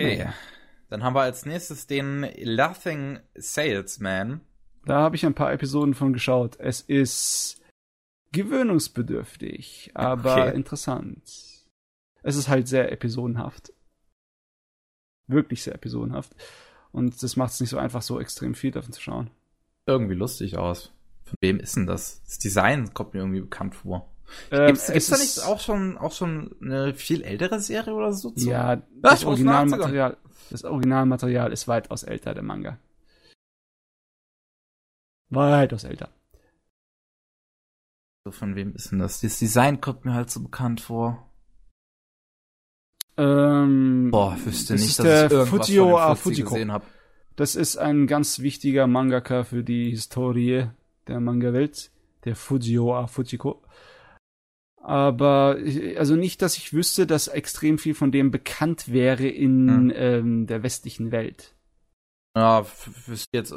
Okay. 0.00 0.32
Dann 0.88 1.04
haben 1.04 1.14
wir 1.14 1.20
als 1.20 1.46
nächstes 1.46 1.86
den 1.86 2.26
Laughing 2.38 3.20
Salesman. 3.36 4.40
Da 4.88 5.00
habe 5.00 5.16
ich 5.16 5.26
ein 5.26 5.34
paar 5.34 5.52
Episoden 5.52 5.94
von 5.94 6.12
geschaut. 6.12 6.56
Es 6.58 6.80
ist 6.80 7.60
gewöhnungsbedürftig, 8.32 9.90
aber 9.94 10.46
Okay. 10.46 10.56
interessant. 10.56 11.22
Es 12.22 12.36
ist 12.36 12.48
halt 12.48 12.68
sehr 12.68 12.90
episodenhaft. 12.92 13.72
Wirklich 15.26 15.62
sehr 15.62 15.74
episodenhaft. 15.74 16.34
Und 16.90 17.22
das 17.22 17.36
macht 17.36 17.52
es 17.52 17.60
nicht 17.60 17.70
so 17.70 17.78
einfach, 17.78 18.02
so 18.02 18.18
extrem 18.18 18.54
viel 18.54 18.70
davon 18.70 18.92
zu 18.92 19.00
schauen. 19.00 19.30
Irgendwie 19.86 20.14
lustig 20.14 20.56
aus. 20.56 20.92
Von 21.24 21.36
wem 21.40 21.60
ist 21.60 21.76
denn 21.76 21.86
das? 21.86 22.22
Das 22.24 22.38
Design 22.38 22.94
kommt 22.94 23.14
mir 23.14 23.20
irgendwie 23.20 23.40
bekannt 23.42 23.74
vor. 23.74 24.10
Ähm, 24.50 24.68
Gibt's, 24.68 24.88
es 24.88 24.92
gibt's 24.92 25.08
da 25.08 25.16
nicht 25.18 25.44
auch 25.46 25.60
schon, 25.60 25.96
auch 25.98 26.12
schon 26.12 26.54
eine 26.62 26.94
viel 26.94 27.22
ältere 27.22 27.60
Serie 27.60 27.94
oder 27.94 28.12
so? 28.12 28.30
zu? 28.30 28.48
Ja, 28.48 28.76
Das 28.76 28.86
das 29.02 29.20
man 29.22 29.28
Originalmaterial, 29.30 30.16
das 30.50 30.64
Originalmaterial 30.64 31.52
ist 31.52 31.68
weitaus 31.68 32.02
älter, 32.02 32.34
der 32.34 32.42
Manga. 32.42 32.78
Weitaus 35.30 35.84
älter. 35.84 36.10
So, 38.24 38.32
von 38.32 38.56
wem 38.56 38.74
ist 38.74 38.90
denn 38.90 38.98
das? 38.98 39.20
Das 39.20 39.38
Design 39.38 39.80
kommt 39.80 40.04
mir 40.04 40.14
halt 40.14 40.30
so 40.30 40.42
bekannt 40.42 40.80
vor. 40.80 41.24
Ähm, 43.16 44.10
Boah, 44.10 44.36
wüsste 44.44 44.74
das 44.74 44.82
nicht, 44.82 44.98
dass 44.98 45.04
der 45.04 45.24
ich 45.26 45.30
irgendwas 45.70 46.20
von 46.20 46.32
dem 46.32 46.36
Fujiko. 46.36 46.50
gesehen 46.54 46.72
habe. 46.72 46.84
Das 47.36 47.56
ist 47.56 47.76
ein 47.76 48.06
ganz 48.06 48.40
wichtiger 48.40 48.86
Mangaka 48.86 49.44
für 49.44 49.62
die 49.64 49.90
Historie 49.90 50.68
der 51.06 51.20
Manga-Welt, 51.20 51.90
der 52.24 52.36
Fujio 52.36 52.94
A. 52.96 53.06
Fujiko. 53.06 53.62
Aber 54.82 55.58
also 55.96 56.16
nicht, 56.16 56.40
dass 56.42 56.56
ich 56.56 56.72
wüsste, 56.72 57.06
dass 57.06 57.28
extrem 57.28 57.78
viel 57.78 57.94
von 57.94 58.10
dem 58.12 58.30
bekannt 58.30 58.90
wäre 58.92 59.26
in 59.26 59.68
Hm. 59.68 59.92
ähm, 59.94 60.46
der 60.46 60.62
westlichen 60.62 61.10
Welt. 61.12 61.54
Ja, 62.36 62.64
wüsste 63.06 63.28
jetzt, 63.36 63.52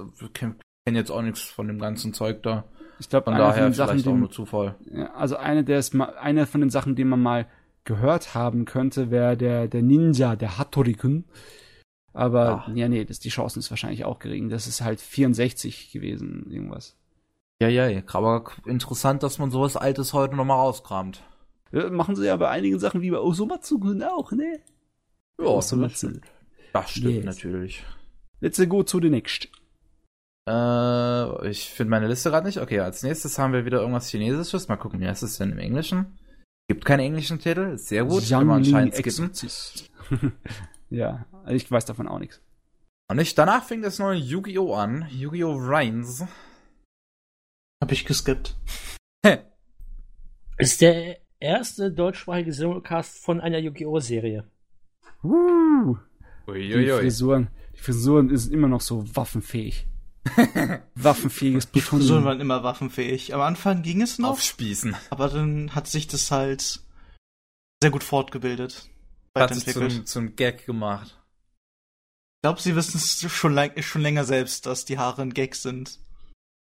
kenne 0.86 0.98
jetzt 1.00 1.12
auch 1.12 1.22
nichts 1.22 1.42
von 1.42 1.68
dem 1.68 1.80
ganzen 1.80 2.14
Zeug 2.14 2.44
da. 2.44 2.66
Ich 3.00 3.10
glaube, 3.10 3.26
Von 3.26 3.34
von 3.34 3.42
daher 3.42 3.64
den 3.70 3.74
Sachen, 3.74 3.92
vielleicht 4.00 4.08
auch 4.08 4.16
nur 4.18 4.32
Zufall. 4.32 4.76
ja, 4.92 5.14
also 5.14 5.36
eine 5.38 5.64
der 5.64 5.80
ist 5.80 5.94
mal, 5.94 6.16
eine 6.18 6.46
von 6.46 6.62
den 6.62 6.70
Sachen, 6.70 6.96
die 6.96 7.04
man 7.04 7.22
mal 7.22 7.48
gehört 7.84 8.36
haben 8.36 8.66
könnte, 8.66 9.10
wäre 9.10 9.36
der, 9.36 9.68
der 9.68 9.82
Ninja, 9.82 10.36
der 10.36 10.58
Hattori-kun. 10.60 11.26
Aber, 12.14 12.66
Ach. 12.68 12.76
ja, 12.76 12.90
nee, 12.90 13.06
das, 13.06 13.20
die 13.20 13.30
Chancen 13.30 13.60
ist 13.60 13.70
wahrscheinlich 13.72 14.06
auch 14.06 14.20
gering. 14.20 14.50
Das 14.50 14.68
ist 14.68 14.82
halt 14.82 15.00
64 15.02 15.92
gewesen, 15.92 16.46
irgendwas. 16.52 16.98
Ja, 17.62 17.70
ja, 17.70 18.02
aber 18.14 18.44
interessant, 18.66 19.24
dass 19.24 19.40
man 19.40 19.50
sowas 19.52 19.78
Altes 19.78 20.14
heute 20.14 20.36
nochmal 20.36 20.58
rauskramt. 20.58 21.24
Ja, 21.72 21.90
machen 21.90 22.16
sie 22.16 22.26
ja 22.26 22.36
bei 22.36 22.50
einigen 22.50 22.80
Sachen 22.80 23.02
wie 23.02 23.12
bei 23.12 23.20
Osomatsu-kun 23.20 24.04
auch, 24.04 24.32
ne? 24.32 24.60
Ja, 25.40 25.46
Osomatsu. 25.46 26.10
Das 26.74 26.92
stimmt 26.92 27.14
Yes. 27.16 27.26
natürlich. 27.26 27.84
Let's 28.42 28.62
go 28.68 28.84
to 28.84 29.00
the 29.00 29.10
next. 29.10 29.48
Äh, 30.48 31.50
ich 31.50 31.70
finde 31.70 31.92
meine 31.92 32.08
Liste 32.08 32.30
gerade 32.30 32.48
nicht. 32.48 32.60
Okay, 32.60 32.80
als 32.80 33.04
nächstes 33.04 33.38
haben 33.38 33.54
wir 33.54 33.66
wieder 33.66 33.80
irgendwas 33.80 34.10
Chinesisches. 34.10 34.68
Mal 34.68 34.78
gucken, 34.78 35.00
wie 35.00 35.08
heißt 35.08 35.24
es 35.24 35.38
denn 35.38 35.52
im 35.52 35.60
Englischen? 35.60 36.18
Gibt 36.68 36.86
keinen 36.86 37.02
englischen 37.02 37.40
Titel. 37.40 37.74
Ist 37.74 37.88
sehr 37.88 38.06
gut. 38.06 38.28
Kann 38.28 38.48
man 38.48 38.58
anscheinend 38.58 38.96
skippen. 38.96 39.32
Ja, 40.90 41.26
also 41.46 41.56
ich 41.56 41.72
weiß 41.72 41.86
davon 41.86 42.10
auch 42.10 42.20
nichts. 42.20 42.42
Und 43.08 43.16
nicht, 43.16 43.38
danach 43.38 43.64
fing 43.64 43.82
das 43.82 43.98
neue 43.98 44.18
Yu-Gi-Oh! 44.18 44.74
an. 44.74 45.08
Yu-Gi-Oh! 45.10 45.56
Reigns. 45.58 46.26
Hab 47.82 47.92
ich 47.94 48.06
geskippt. 48.06 48.58
Ist 50.58 50.82
der 50.82 51.18
erste 51.40 51.92
deutschsprachige 51.92 52.54
Simulcast 52.54 53.24
von 53.24 53.40
einer 53.42 53.58
Yu-Gi-Oh! 53.60 54.00
Serie. 54.00 54.44
Uh, 55.24 55.98
die 56.48 56.52
Uiuiui. 56.52 57.00
Frisuren, 57.00 57.48
die 57.74 57.80
Frisuren 57.80 58.38
sind 58.38 58.54
immer 58.54 58.68
noch 58.68 58.82
so 58.82 59.04
waffenfähig. 59.16 59.88
Waffenfähiges 60.96 61.66
Plutonium. 61.66 62.24
waren 62.24 62.42
immer 62.42 62.64
waffenfähig. 62.64 63.34
Am 63.34 63.42
Anfang 63.42 63.82
ging 63.82 64.02
es 64.02 64.20
noch, 64.20 64.32
Aufspießen. 64.32 64.96
aber 65.10 65.30
dann 65.30 65.74
hat 65.74 65.88
sich 65.88 66.08
das 66.08 66.30
halt 66.32 66.82
sehr 67.82 67.92
gut 67.92 68.04
fortgebildet. 68.04 68.90
Hat 69.36 69.54
sich 69.54 69.66
Weiterentwickelt. 69.66 69.92
zum, 69.92 70.06
zum 70.06 70.36
Gag 70.36 70.66
gemacht. 70.66 71.18
Ich 72.38 72.44
glaube, 72.44 72.62
sie 72.62 72.76
wissen 72.76 72.98
es 72.98 73.22
schon, 73.32 73.58
schon 73.82 74.02
länger 74.02 74.24
selbst, 74.24 74.66
dass 74.66 74.86
die 74.86 74.98
Haare 74.98 75.22
ein 75.22 75.34
Gag 75.34 75.56
sind. 75.56 76.00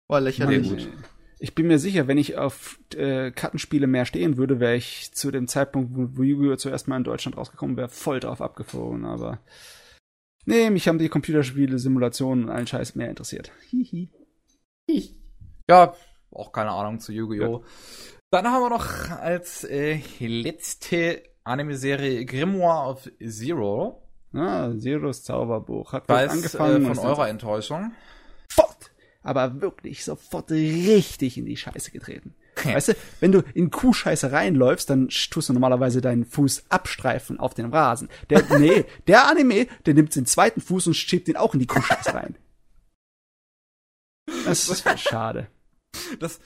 Oh, 0.07 0.17
lächerlich. 0.17 0.67
Sehr 0.67 0.87
gut. 0.87 0.97
Ich 1.39 1.53
bin 1.53 1.67
mir 1.67 1.79
sicher, 1.79 2.07
wenn 2.07 2.17
ich 2.17 2.37
auf 2.37 2.79
äh, 2.95 3.31
Kartenspiele 3.31 3.87
mehr 3.87 4.05
stehen 4.05 4.37
würde, 4.37 4.59
wäre 4.59 4.75
ich 4.75 5.11
zu 5.13 5.31
dem 5.31 5.47
Zeitpunkt, 5.47 5.91
wo, 5.95 6.17
wo 6.17 6.23
Yu-Gi-Oh! 6.23 6.55
zuerst 6.55 6.87
mal 6.87 6.97
in 6.97 7.03
Deutschland 7.03 7.37
rausgekommen 7.37 7.75
wäre, 7.77 7.89
voll 7.89 8.19
drauf 8.19 8.41
abgeflogen, 8.41 9.05
aber 9.05 9.39
nee, 10.45 10.69
mich 10.69 10.87
haben 10.87 10.99
die 10.99 11.09
Computerspiele, 11.09 11.79
Simulationen 11.79 12.45
und 12.45 12.51
allen 12.51 12.67
Scheiß 12.67 12.95
mehr 12.95 13.09
interessiert. 13.09 13.51
Hihi. 13.69 14.09
Ja, 15.69 15.93
auch 16.31 16.51
keine 16.51 16.71
Ahnung 16.71 16.99
zu 16.99 17.11
Yu-Gi-Oh! 17.11 17.63
Dann 18.31 18.47
haben 18.47 18.61
wir 18.63 18.69
noch 18.69 19.09
als 19.11 19.63
äh, 19.63 19.99
letzte 20.19 21.23
Anime-Serie 21.43 22.25
Grimoire 22.25 22.89
of 22.89 23.11
Zero. 23.25 24.01
Ah, 24.33 24.71
Zeros 24.77 25.23
Zauberbuch. 25.23 25.93
Hat 25.93 26.09
Weiß 26.09 26.29
was 26.29 26.33
äh, 26.33 26.37
angefangen 26.37 26.81
von 26.81 26.85
und 26.85 26.97
ist 26.97 27.03
eurer 27.05 27.29
Enttäuschung. 27.29 27.93
sofort, 28.51 28.91
aber 29.23 29.61
wirklich 29.61 30.03
sofort 30.03 30.51
richtig 30.51 31.37
in 31.37 31.45
die 31.45 31.55
Scheiße 31.55 31.91
getreten. 31.91 32.35
Weißt 32.73 32.89
du, 32.89 32.93
wenn 33.19 33.31
du 33.31 33.43
in 33.53 33.71
Kuhscheiße 33.71 34.31
reinläufst, 34.31 34.89
dann 34.89 35.09
tust 35.09 35.49
du 35.49 35.53
normalerweise 35.53 36.01
deinen 36.01 36.25
Fuß 36.25 36.65
abstreifen 36.69 37.39
auf 37.39 37.53
den 37.53 37.71
Rasen. 37.73 38.09
Der, 38.29 38.43
nee, 38.59 38.85
der 39.07 39.27
Anime, 39.27 39.67
der 39.85 39.93
nimmt 39.93 40.15
den 40.15 40.25
zweiten 40.25 40.61
Fuß 40.61 40.87
und 40.87 40.93
schiebt 40.93 41.27
ihn 41.27 41.37
auch 41.37 41.53
in 41.53 41.59
die 41.59 41.67
Kuhscheiße 41.67 42.13
rein. 42.13 42.35
Das 44.45 44.69
ist 44.69 44.99
schade. 44.99 45.47
Das, 46.19 46.39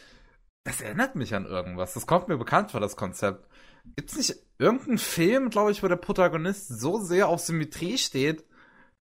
das 0.64 0.82
erinnert 0.82 1.16
mich 1.16 1.34
an 1.36 1.46
irgendwas. 1.46 1.94
Das 1.94 2.08
kommt 2.08 2.28
mir 2.28 2.38
bekannt 2.38 2.72
vor, 2.72 2.80
das 2.80 2.96
Konzept. 2.96 3.48
Gibt's 3.96 4.18
nicht 4.18 4.36
irgendeinen 4.58 4.98
Film, 4.98 5.50
glaube 5.50 5.72
ich, 5.72 5.82
wo 5.82 5.88
der 5.88 5.96
Protagonist 5.96 6.68
so 6.68 7.00
sehr 7.00 7.28
auf 7.28 7.40
Symmetrie 7.40 7.98
steht, 7.98 8.44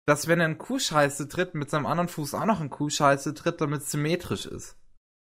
dass 0.07 0.29
wenn 0.29 0.41
er 0.41 0.47
in 0.47 0.59
Kuhscheiße 0.59 1.29
tritt, 1.29 1.55
mit 1.55 1.71
seinem 1.71 1.87
anderen 1.87 2.09
Fuß 2.09 2.35
auch 2.35 2.45
noch 2.45 2.61
in 2.61 2.71
Kuhscheiße 2.71 3.35
tritt, 3.35 3.61
damit 3.61 3.83
es 3.83 3.91
symmetrisch 3.91 4.47
ist? 4.47 4.77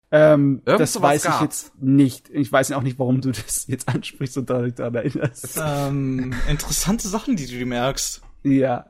Ähm, 0.10 0.62
Irgend 0.66 0.80
das 0.80 1.02
weiß 1.02 1.26
ich 1.26 1.30
gab's. 1.32 1.42
jetzt 1.42 1.82
nicht. 1.82 2.30
Ich 2.30 2.52
weiß 2.52 2.72
auch 2.72 2.82
nicht, 2.82 2.98
warum 2.98 3.22
du 3.22 3.32
das 3.32 3.68
jetzt 3.68 3.90
ansprichst 3.90 4.38
und 4.38 4.50
daran 4.50 4.74
daran 4.74 4.96
erinnerst. 4.96 5.60
Ähm, 5.62 6.34
interessante 6.48 7.08
Sachen, 7.08 7.36
die 7.36 7.46
du 7.46 7.54
dir 7.54 7.66
merkst. 7.66 8.22
Ja. 8.44 8.86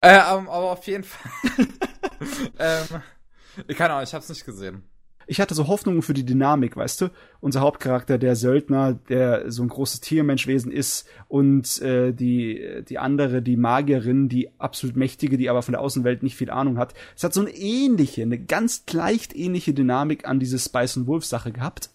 Äh, 0.00 0.14
ähm, 0.16 0.48
aber 0.48 0.72
auf 0.72 0.86
jeden 0.86 1.04
Fall. 1.04 1.30
ähm, 2.58 3.02
keine 3.76 3.94
Ahnung, 3.94 4.04
ich 4.04 4.14
hab's 4.14 4.28
nicht 4.28 4.44
gesehen. 4.44 4.89
Ich 5.30 5.40
hatte 5.40 5.54
so 5.54 5.68
Hoffnungen 5.68 6.02
für 6.02 6.12
die 6.12 6.26
Dynamik, 6.26 6.76
weißt 6.76 7.02
du? 7.02 7.08
Unser 7.38 7.60
Hauptcharakter, 7.60 8.18
der 8.18 8.34
Söldner, 8.34 8.94
der 8.94 9.48
so 9.52 9.62
ein 9.62 9.68
großes 9.68 10.00
Tiermenschwesen 10.00 10.72
ist 10.72 11.06
und 11.28 11.80
äh, 11.82 12.12
die, 12.12 12.82
die 12.88 12.98
andere, 12.98 13.40
die 13.40 13.56
Magierin, 13.56 14.28
die 14.28 14.50
absolut 14.58 14.96
mächtige, 14.96 15.38
die 15.38 15.48
aber 15.48 15.62
von 15.62 15.70
der 15.70 15.82
Außenwelt 15.82 16.24
nicht 16.24 16.34
viel 16.34 16.50
Ahnung 16.50 16.78
hat. 16.78 16.94
Es 17.14 17.22
hat 17.22 17.32
so 17.32 17.42
eine 17.42 17.54
ähnliche, 17.54 18.22
eine 18.22 18.40
ganz 18.40 18.82
leicht 18.90 19.36
ähnliche 19.36 19.72
Dynamik 19.72 20.26
an 20.26 20.40
diese 20.40 20.58
Spice 20.58 20.96
und 20.96 21.06
Wolf 21.06 21.24
Sache 21.24 21.52
gehabt. 21.52 21.90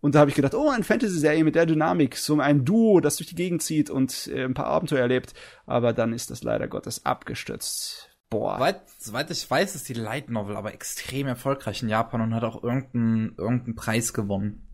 Und 0.00 0.14
da 0.14 0.20
habe 0.20 0.30
ich 0.30 0.36
gedacht, 0.36 0.54
oh, 0.54 0.70
eine 0.70 0.82
Fantasy-Serie 0.82 1.44
mit 1.44 1.56
der 1.56 1.66
Dynamik, 1.66 2.16
so 2.16 2.40
ein 2.40 2.64
Duo, 2.64 3.00
das 3.00 3.16
durch 3.16 3.28
die 3.28 3.34
Gegend 3.34 3.60
zieht 3.60 3.90
und 3.90 4.28
äh, 4.28 4.44
ein 4.44 4.54
paar 4.54 4.68
Abenteuer 4.68 5.00
erlebt. 5.00 5.34
Aber 5.66 5.92
dann 5.92 6.14
ist 6.14 6.30
das 6.30 6.42
leider 6.42 6.68
Gottes 6.68 7.04
abgestürzt. 7.04 8.13
Boah. 8.34 8.56
Soweit, 8.56 8.80
soweit 8.98 9.30
ich 9.30 9.48
weiß, 9.48 9.76
ist 9.76 9.88
die 9.88 9.94
Light 9.94 10.28
Novel 10.28 10.56
aber 10.56 10.74
extrem 10.74 11.28
erfolgreich 11.28 11.82
in 11.82 11.88
Japan 11.88 12.20
und 12.20 12.34
hat 12.34 12.42
auch 12.42 12.64
irgendeinen 12.64 13.36
irgendeinen 13.38 13.76
Preis 13.76 14.12
gewonnen. 14.12 14.66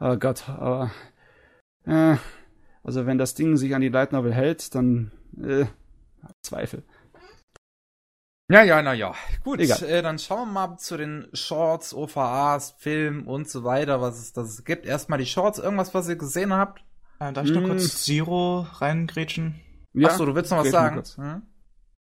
Oh 0.00 0.16
Gott, 0.16 0.48
aber 0.48 0.90
äh, 1.84 2.16
also 2.82 3.04
wenn 3.04 3.18
das 3.18 3.34
Ding 3.34 3.58
sich 3.58 3.74
an 3.74 3.82
die 3.82 3.90
Light 3.90 4.12
Novel 4.12 4.32
hält, 4.32 4.74
dann 4.74 5.12
äh, 5.38 5.66
Zweifel. 6.42 6.82
Ja, 8.50 8.62
ja, 8.62 8.80
na 8.80 8.94
ja. 8.94 9.14
Gut, 9.42 9.60
Egal. 9.60 9.82
äh, 9.84 10.00
dann 10.00 10.18
schauen 10.18 10.48
wir 10.48 10.66
mal 10.68 10.76
zu 10.78 10.96
den 10.96 11.28
Shorts, 11.34 11.92
OVAs, 11.92 12.72
Film 12.78 13.28
und 13.28 13.50
so 13.50 13.64
weiter, 13.64 14.00
was 14.00 14.18
es 14.18 14.32
das 14.32 14.64
gibt. 14.64 14.86
Erstmal 14.86 15.18
die 15.18 15.26
Shorts, 15.26 15.58
irgendwas, 15.58 15.92
was 15.92 16.08
ihr 16.08 16.16
gesehen 16.16 16.54
habt. 16.54 16.82
Äh, 17.20 17.32
darf 17.34 17.44
ich 17.44 17.52
noch 17.52 17.60
Mm. 17.62 17.66
kurz 17.68 18.02
Zero 18.02 18.66
reingrätschen? 18.78 19.60
Ja, 19.92 20.08
Achso, 20.08 20.24
du 20.24 20.34
willst 20.34 20.50
noch 20.50 20.58
was 20.58 20.70
sagen? 20.70 21.02
Hm? 21.16 21.42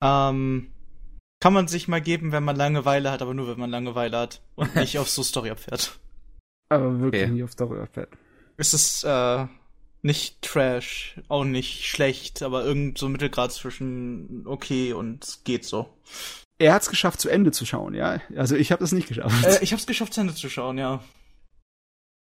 Ähm, 0.04 0.72
kann 1.42 1.52
man 1.54 1.68
sich 1.68 1.90
mal 1.90 2.02
geben, 2.02 2.32
wenn 2.32 2.44
man 2.46 2.56
Langeweile 2.56 3.12
hat, 3.12 3.22
aber 3.22 3.34
nur 3.34 3.48
wenn 3.50 3.60
man 3.60 3.70
Langeweile 3.70 4.18
hat 4.18 4.42
und 4.56 4.74
nicht 4.78 4.98
auf 5.00 5.10
so 5.10 5.24
Story 5.24 5.50
abfährt. 5.50 6.00
aber 6.70 7.00
wirklich 7.02 7.24
Okay. 7.24 7.32
nicht 7.34 7.44
auf 7.44 7.56
darüber 7.56 7.86
fährt. 7.88 8.10
Es 8.58 8.74
ist 8.74 9.04
äh, 9.04 9.46
nicht 10.04 10.42
Trash, 10.42 11.20
auch 11.28 11.44
nicht 11.44 11.86
schlecht, 11.86 12.42
aber 12.44 12.64
irgend 12.64 12.98
so 12.98 13.10
Mittelgrad 13.10 13.52
zwischen 13.52 14.46
okay 14.48 14.94
und 14.94 15.40
geht 15.44 15.66
so. 15.66 15.92
Er 16.60 16.74
hat 16.74 16.84
es 16.84 16.90
geschafft, 16.90 17.20
zu 17.20 17.28
Ende 17.30 17.52
zu 17.52 17.66
schauen, 17.66 17.94
ja. 17.96 18.22
Also 18.38 18.56
ich 18.56 18.72
habe 18.72 18.80
das 18.84 18.92
nicht 18.94 19.08
geschafft. 19.08 19.44
Äh, 19.46 19.64
ich 19.64 19.74
hab's 19.74 19.86
geschafft, 19.88 20.14
zu 20.14 20.22
Ende 20.22 20.34
zu 20.36 20.48
schauen, 20.50 20.78
ja. 20.78 21.04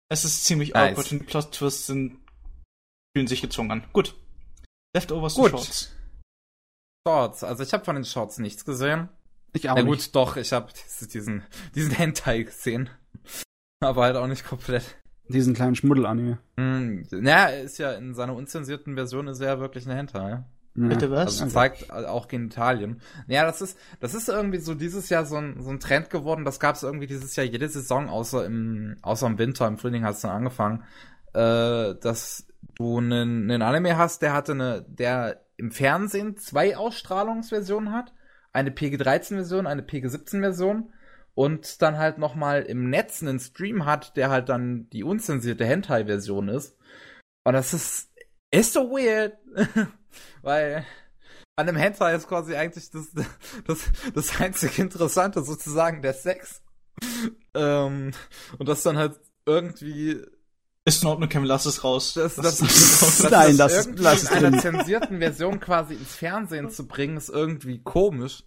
Es 0.10 0.24
ist 0.26 0.46
ziemlich 0.46 0.74
Nice. 0.74 0.92
awkward 0.92 1.12
und 1.12 1.20
die 1.20 1.26
Plot-Twists 1.26 1.88
sind 1.88 2.18
fühlen 3.16 3.28
sich 3.28 3.42
gezwungen 3.42 3.72
an. 3.72 3.84
Gut. 3.94 4.16
Leftovers 4.94 5.34
Gut. 5.36 5.52
to 5.52 5.58
Shorts. 5.58 5.92
Shorts, 7.08 7.44
also 7.46 7.64
ich 7.64 7.72
habe 7.72 7.86
von 7.86 7.96
den 7.96 8.04
Shorts 8.04 8.38
nichts 8.38 8.66
gesehen. 8.66 9.08
ich 9.54 9.70
auch 9.70 9.76
Na 9.76 9.82
gut, 9.82 9.96
nicht. 9.96 10.14
doch, 10.14 10.36
ich 10.36 10.52
habe 10.52 10.68
diesen, 11.14 11.42
diesen 11.76 11.92
Hentai 11.92 12.44
gesehen. 12.44 12.90
Aber 13.80 14.04
halt 14.04 14.18
auch 14.18 14.28
nicht 14.28 14.46
komplett. 14.46 14.84
Diesen 15.30 15.54
kleinen 15.54 15.76
Schmuddel-Anime. 15.76 16.38
Hm, 16.58 17.08
naja, 17.12 17.48
ist 17.48 17.78
ja 17.78 17.94
in 17.94 18.14
seiner 18.14 18.36
unzensierten 18.36 18.96
Version 18.96 19.28
ist 19.28 19.40
er 19.40 19.48
ja 19.48 19.60
wirklich 19.60 19.86
ein 19.88 19.96
Hentai. 19.96 20.30
Ja. 20.30 20.46
Bitte 20.76 21.10
was? 21.10 21.42
Also 21.42 21.54
zeigt 21.54 21.92
auch 21.92 22.28
Genitalien. 22.28 23.02
Ja, 23.28 23.46
das 23.46 23.62
ist, 23.62 23.78
das 24.02 24.14
ist 24.14 24.28
irgendwie 24.28 24.60
so 24.60 24.76
dieses 24.76 25.10
Jahr 25.10 25.26
so 25.26 25.38
ein, 25.38 25.62
so 25.62 25.70
ein 25.70 25.80
Trend 25.80 26.10
geworden. 26.10 26.44
Das 26.44 26.60
gab 26.60 26.76
es 26.76 26.84
irgendwie 26.84 27.08
dieses 27.08 27.36
Jahr 27.38 27.46
jede 27.46 27.70
Saison, 27.70 28.10
außer 28.10 28.46
im, 28.46 28.98
außer 29.02 29.28
im 29.28 29.38
Winter, 29.38 29.66
im 29.66 29.78
Frühling 29.78 30.04
hat 30.04 30.16
es 30.16 30.22
dann 30.22 30.32
angefangen, 30.32 30.84
äh, 31.34 31.96
dass 31.96 32.48
du 32.76 32.98
einen, 32.98 33.50
einen 33.50 33.62
Anime 33.62 33.98
hast, 33.98 34.22
der 34.22 34.34
hatte 34.34 34.52
eine, 34.52 34.86
der 34.88 35.47
im 35.58 35.72
Fernsehen 35.72 36.38
zwei 36.38 36.78
Ausstrahlungsversionen 36.78 37.92
hat. 37.92 38.14
Eine 38.54 38.72
PG-13-Version, 38.72 39.68
eine 39.68 39.84
PG-17-Version. 39.84 40.94
Und 41.34 41.82
dann 41.84 41.98
halt 41.98 42.18
nochmal 42.18 42.64
im 42.64 42.90
Netz 42.90 43.22
einen 43.22 43.40
Stream 43.40 43.86
hat, 43.86 44.18
der 44.18 44.30
halt 44.30 44.50
dann 44.50 44.90
die 44.90 45.04
unzensierte 45.04 45.66
Hentai-Version 45.66 46.50
ist. 46.50 46.78
Und 47.44 47.54
das 47.54 47.74
ist, 47.74 48.12
ist 48.52 48.74
so 48.74 48.90
weird. 48.90 49.38
Weil 50.42 50.86
an 51.56 51.68
einem 51.68 51.78
Hentai 51.78 52.16
ist 52.16 52.28
quasi 52.28 52.56
eigentlich 52.56 52.90
das, 52.92 53.12
das, 53.66 53.80
das 54.14 54.42
einzige 54.42 54.82
Interessante 54.82 55.44
sozusagen 55.44 56.02
der 56.02 56.14
Sex. 56.14 56.64
Ähm, 57.54 58.12
und 58.58 58.70
das 58.70 58.84
dann 58.84 58.98
halt 58.98 59.20
irgendwie 59.46 60.24
Ist 60.88 61.04
in 61.04 61.10
Ordnung, 61.10 61.28
Kevin, 61.28 61.48
lass 61.48 61.66
es 61.66 61.84
raus. 61.84 62.14
das, 62.14 62.36
das, 62.36 62.60
das, 62.60 63.20
das, 63.20 63.24
Nein, 63.30 63.58
das 63.58 63.58
lass 63.58 63.74
es- 63.74 63.86
irgendwie 63.88 64.04
lass 64.04 64.24
es 64.24 64.32
in 64.32 64.46
einer 64.46 64.60
zensierten 64.60 65.20
Version 65.20 65.60
quasi 65.60 65.96
ins 65.96 66.16
Fernsehen 66.16 66.70
zu 66.70 66.88
bringen, 66.88 67.18
ist 67.18 67.28
irgendwie 67.28 67.84
komisch. 67.84 68.46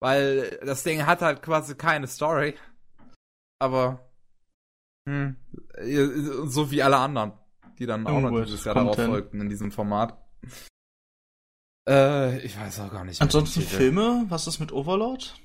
Weil 0.00 0.58
das 0.64 0.82
Ding 0.82 1.06
hat 1.06 1.22
halt 1.22 1.40
quasi 1.40 1.76
keine 1.76 2.08
Story. 2.08 2.56
Aber 3.60 4.10
hm, 5.08 5.36
so 6.46 6.72
wie 6.72 6.82
alle 6.82 6.96
anderen, 6.96 7.32
die 7.78 7.86
dann 7.86 8.06
auch 8.08 8.20
noch 8.20 8.44
dieses 8.44 8.64
Jahr 8.64 8.74
darauf 8.74 8.96
folgten 8.96 9.40
in 9.40 9.48
diesem 9.48 9.70
Format. 9.70 10.20
Äh, 11.88 12.38
ich 12.40 12.58
weiß 12.58 12.80
auch 12.80 12.90
gar 12.90 13.04
nicht. 13.04 13.22
Ansonsten 13.22 13.62
Filme? 13.62 14.26
Was 14.28 14.48
ist 14.48 14.58
mit 14.58 14.72
Overlord? 14.72 15.40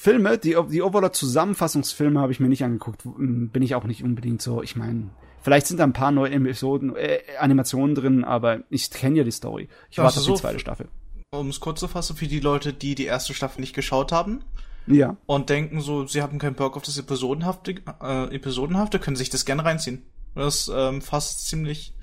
Filme, 0.00 0.38
die, 0.38 0.56
die 0.70 0.82
Overlord-Zusammenfassungsfilme 0.82 2.20
habe 2.20 2.30
ich 2.30 2.38
mir 2.38 2.48
nicht 2.48 2.64
angeguckt. 2.64 3.02
Bin 3.04 3.62
ich 3.62 3.74
auch 3.74 3.84
nicht 3.84 4.04
unbedingt 4.04 4.40
so. 4.42 4.62
Ich 4.62 4.74
meine, 4.76 5.10
vielleicht 5.42 5.66
sind 5.66 5.78
da 5.78 5.84
ein 5.84 5.92
paar 5.92 6.10
neue 6.10 6.32
Episoden, 6.32 6.96
äh, 6.96 7.20
Animationen 7.38 7.94
drin, 7.94 8.24
aber 8.24 8.60
ich 8.70 8.90
kenne 8.90 9.18
ja 9.18 9.24
die 9.24 9.30
Story. 9.30 9.68
Ich 9.90 9.98
warte 9.98 10.20
auf 10.20 10.26
die 10.26 10.34
zweite 10.34 10.58
Staffel. 10.58 10.88
Um 11.30 11.48
es 11.48 11.60
kurz 11.60 11.80
zu 11.80 11.88
fassen, 11.88 12.16
für 12.16 12.26
die 12.26 12.40
Leute, 12.40 12.72
die 12.72 12.94
die 12.94 13.06
erste 13.06 13.34
Staffel 13.34 13.60
nicht 13.60 13.74
geschaut 13.74 14.12
haben, 14.12 14.44
ja. 14.86 15.16
Und 15.26 15.50
denken 15.50 15.80
so, 15.80 16.06
sie 16.06 16.22
haben 16.22 16.38
keinen 16.38 16.54
Bock 16.54 16.76
auf 16.76 16.82
das 16.82 16.98
Episodenhafte, 16.98 17.76
äh, 18.02 18.34
Episodenhafte, 18.34 18.98
können 18.98 19.16
sich 19.16 19.30
das 19.30 19.44
gerne 19.44 19.64
reinziehen. 19.64 20.02
Das 20.34 20.70
ähm, 20.74 21.02
fasst 21.02 21.46
ziemlich. 21.48 21.94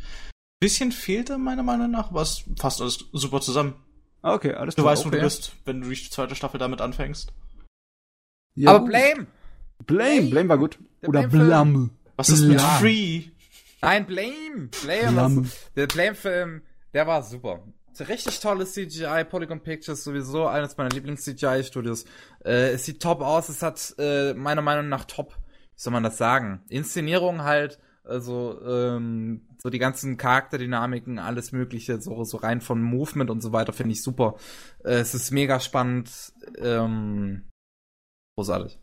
Bisschen 0.59 0.91
fehlte 0.91 1.37
meiner 1.37 1.63
Meinung 1.63 1.91
nach, 1.91 2.09
aber 2.09 2.21
es 2.21 2.43
fasst 2.59 2.81
alles 2.81 3.05
super 3.13 3.41
zusammen. 3.41 3.75
Okay, 4.21 4.53
alles 4.53 4.75
klar. 4.75 4.85
Du 4.85 4.91
weißt, 4.91 5.05
okay. 5.05 5.15
wo 5.15 5.17
du 5.17 5.23
bist, 5.23 5.53
wenn 5.65 5.81
du 5.81 5.89
die 5.89 6.09
zweite 6.09 6.35
Staffel 6.35 6.59
damit 6.59 6.81
anfängst. 6.81 7.31
Ja, 8.55 8.71
aber 8.71 8.85
Blame! 8.85 9.27
Blame, 9.85 10.23
Blame 10.23 10.49
war 10.49 10.57
gut. 10.57 10.77
Der 11.01 11.09
Oder 11.09 11.27
Blame. 11.27 11.89
Was 12.19 12.27
ist 12.27 12.43
mit 12.43 12.59
Free? 12.59 13.29
Nein, 13.81 14.05
Blame! 14.05 14.67
Blame. 14.83 15.11
Blame. 15.13 15.49
Der 15.77 15.87
Blame-Film, 15.87 16.63
der 16.93 17.07
war 17.07 17.23
super. 17.23 17.63
Richtig 17.97 18.41
tolles 18.41 18.73
CGI, 18.73 19.23
Polygon 19.23 19.61
Pictures 19.61 20.03
sowieso 20.03 20.45
eines 20.45 20.75
meiner 20.75 20.89
Lieblings-CGI-Studios. 20.89 22.03
Äh, 22.43 22.71
es 22.71 22.83
sieht 22.83 23.01
top 23.01 23.21
aus, 23.21 23.47
es 23.47 23.61
hat 23.61 23.95
äh, 23.99 24.33
meiner 24.33 24.61
Meinung 24.61 24.89
nach 24.89 25.05
top, 25.05 25.33
wie 25.33 25.81
soll 25.81 25.93
man 25.93 26.03
das 26.03 26.17
sagen? 26.17 26.61
Inszenierung 26.67 27.43
halt, 27.43 27.79
also 28.03 28.59
ähm, 28.67 29.47
so 29.57 29.69
die 29.69 29.79
ganzen 29.79 30.17
Charakterdynamiken, 30.17 31.19
alles 31.19 31.53
mögliche, 31.53 32.01
so, 32.01 32.25
so 32.25 32.35
rein 32.35 32.59
von 32.59 32.81
Movement 32.81 33.29
und 33.29 33.39
so 33.39 33.53
weiter, 33.53 33.71
finde 33.71 33.93
ich 33.93 34.03
super. 34.03 34.35
Äh, 34.83 34.95
es 34.95 35.15
ist 35.15 35.31
mega 35.31 35.61
spannend, 35.61 36.11
ähm, 36.57 37.47
großartig. 38.35 38.77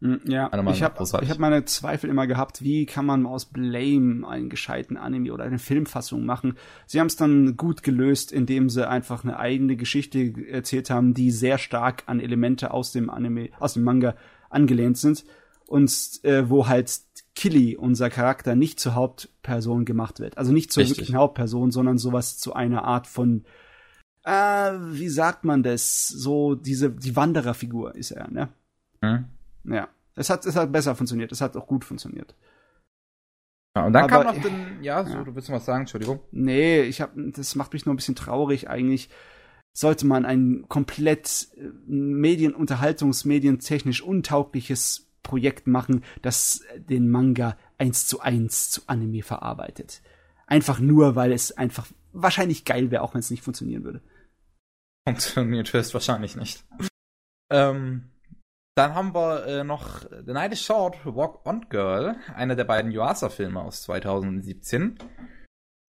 Hm, 0.00 0.20
ja, 0.26 0.48
ich 0.70 0.82
habe 0.84 1.04
hab 1.04 1.38
meine 1.38 1.64
Zweifel 1.64 2.08
immer 2.08 2.28
gehabt, 2.28 2.62
wie 2.62 2.86
kann 2.86 3.04
man 3.04 3.26
aus 3.26 3.46
Blame 3.46 4.26
einen 4.28 4.48
gescheiten 4.48 4.96
Anime 4.96 5.32
oder 5.32 5.42
eine 5.42 5.58
Filmfassung 5.58 6.24
machen. 6.24 6.56
Sie 6.86 7.00
haben 7.00 7.08
es 7.08 7.16
dann 7.16 7.56
gut 7.56 7.82
gelöst, 7.82 8.30
indem 8.30 8.70
sie 8.70 8.88
einfach 8.88 9.24
eine 9.24 9.38
eigene 9.38 9.76
Geschichte 9.76 10.34
erzählt 10.48 10.90
haben, 10.90 11.14
die 11.14 11.32
sehr 11.32 11.58
stark 11.58 12.04
an 12.06 12.20
Elemente 12.20 12.70
aus 12.70 12.92
dem 12.92 13.10
Anime, 13.10 13.48
aus 13.58 13.74
dem 13.74 13.82
Manga 13.82 14.14
angelehnt 14.50 14.98
sind 14.98 15.24
und 15.66 15.90
äh, 16.22 16.48
wo 16.48 16.68
halt 16.68 17.00
Killy, 17.34 17.76
unser 17.76 18.08
Charakter, 18.08 18.54
nicht 18.54 18.78
zur 18.78 18.94
Hauptperson 18.94 19.84
gemacht 19.84 20.20
wird. 20.20 20.38
Also 20.38 20.52
nicht 20.52 20.72
zur 20.72 20.82
Richtig. 20.82 20.98
wirklichen 20.98 21.16
Hauptperson, 21.16 21.72
sondern 21.72 21.98
sowas 21.98 22.38
zu 22.38 22.52
einer 22.52 22.84
Art 22.84 23.06
von 23.08 23.44
äh, 24.24 24.30
wie 24.30 25.08
sagt 25.08 25.44
man 25.44 25.62
das? 25.62 26.06
So 26.08 26.54
diese 26.54 26.90
die 26.90 27.16
Wandererfigur 27.16 27.94
ist 27.94 28.10
er, 28.12 28.30
ne? 28.30 28.48
Mhm. 29.00 29.24
Ja. 29.70 29.88
Es 30.14 30.30
hat, 30.30 30.44
es 30.46 30.56
hat 30.56 30.72
besser 30.72 30.94
funktioniert. 30.94 31.30
Es 31.32 31.40
hat 31.40 31.56
auch 31.56 31.66
gut 31.66 31.84
funktioniert. 31.84 32.34
Ja, 33.76 33.86
und 33.86 33.92
dann 33.92 34.04
Aber, 34.04 34.24
kam 34.24 34.26
noch 34.34 34.42
den, 34.42 34.82
ja, 34.82 35.04
so, 35.04 35.14
ja. 35.14 35.24
du 35.24 35.34
willst 35.34 35.48
noch 35.48 35.56
was 35.56 35.64
sagen, 35.64 35.82
Entschuldigung. 35.82 36.20
Nee, 36.32 36.82
ich 36.82 37.00
hab, 37.00 37.12
das 37.14 37.54
macht 37.54 37.72
mich 37.72 37.86
nur 37.86 37.94
ein 37.94 37.96
bisschen 37.96 38.16
traurig 38.16 38.68
eigentlich. 38.68 39.08
Sollte 39.72 40.06
man 40.06 40.24
ein 40.24 40.64
komplett 40.68 41.48
äh, 41.56 41.68
Medien, 41.86 42.54
Unterhaltungsmedientechnisch 42.54 44.02
untaugliches 44.02 45.08
Projekt 45.22 45.66
machen, 45.66 46.02
das 46.22 46.62
den 46.76 47.10
Manga 47.10 47.56
eins 47.76 48.06
zu 48.06 48.20
eins 48.20 48.70
zu 48.70 48.82
Anime 48.86 49.22
verarbeitet. 49.22 50.02
Einfach 50.46 50.80
nur, 50.80 51.14
weil 51.14 51.32
es 51.32 51.56
einfach 51.56 51.86
wahrscheinlich 52.12 52.64
geil 52.64 52.90
wäre, 52.90 53.02
auch 53.02 53.14
wenn 53.14 53.20
es 53.20 53.30
nicht 53.30 53.44
funktionieren 53.44 53.84
würde. 53.84 54.00
Funktioniert 55.06 55.72
höchstwahrscheinlich 55.72 56.34
nicht. 56.34 56.64
ähm, 57.50 58.10
dann 58.78 58.94
haben 58.94 59.12
wir 59.12 59.44
äh, 59.44 59.64
noch 59.64 60.02
The 60.08 60.32
Night 60.32 60.52
is 60.52 60.62
Short, 60.62 61.04
Walk 61.04 61.44
On 61.44 61.68
Girl, 61.68 62.14
einer 62.34 62.54
der 62.54 62.64
beiden 62.64 62.92
Yuasa-Filme 62.92 63.60
aus 63.60 63.82
2017. 63.82 64.98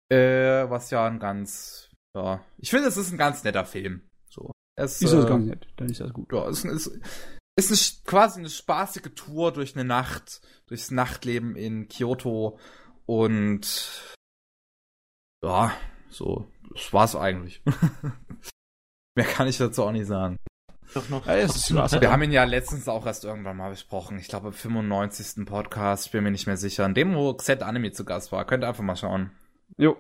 Äh, 0.10 0.70
was 0.70 0.90
ja 0.90 1.06
ein 1.06 1.20
ganz, 1.20 1.90
ja, 2.16 2.42
ich 2.58 2.70
finde, 2.70 2.88
es 2.88 2.96
ist 2.96 3.12
ein 3.12 3.18
ganz 3.18 3.44
netter 3.44 3.66
Film. 3.66 4.10
So. 4.30 4.52
Es, 4.78 5.02
ist 5.02 5.12
das 5.12 5.26
äh, 5.26 5.28
ganz 5.28 5.46
nett, 5.46 5.68
dann 5.76 5.90
ist 5.90 6.00
das 6.00 6.14
gut. 6.14 6.32
Ja, 6.32 6.48
es 6.48 6.64
ist, 6.64 6.88
ist, 6.88 7.72
ist 7.72 7.98
eine, 7.98 8.04
quasi 8.06 8.40
eine 8.40 8.50
spaßige 8.50 9.14
Tour 9.16 9.52
durch 9.52 9.76
eine 9.76 9.84
Nacht, 9.84 10.40
durchs 10.68 10.90
Nachtleben 10.90 11.58
in 11.58 11.90
Kyoto 11.90 12.58
und 13.06 14.16
ja, 15.44 15.74
so, 16.10 16.50
das 16.74 16.94
war's 16.94 17.18
eigentlich. 17.18 17.62
Mehr 19.16 19.26
kann 19.26 19.50
ich 19.50 19.58
dazu 19.58 19.84
auch 19.84 19.92
nicht 19.92 20.08
sagen. 20.08 20.38
Doch 20.94 21.10
noch. 21.10 21.26
Ja, 21.28 22.02
wir 22.02 22.12
haben 22.12 22.24
ihn 22.24 22.32
ja 22.32 22.44
letztens 22.44 22.88
auch 22.88 23.06
erst 23.06 23.26
irgendwann 23.26 23.58
mal 23.58 23.70
besprochen. 23.70 24.18
Ich 24.20 24.28
glaube, 24.28 24.48
im 24.48 24.54
95. 24.54 25.46
Podcast, 25.46 26.12
bin 26.12 26.24
mir 26.24 26.32
nicht 26.32 26.48
mehr 26.48 26.58
sicher. 26.58 26.86
In 26.86 26.94
dem, 26.94 27.16
wo 27.16 27.34
Xet 27.34 27.64
Anime 27.64 27.92
zu 27.92 28.06
Gast 28.06 28.32
war. 28.32 28.46
Könnt 28.46 28.64
ihr 28.64 28.68
einfach 28.70 28.84
mal 28.84 28.96
schauen. 28.96 29.32
Jo. 29.78 29.98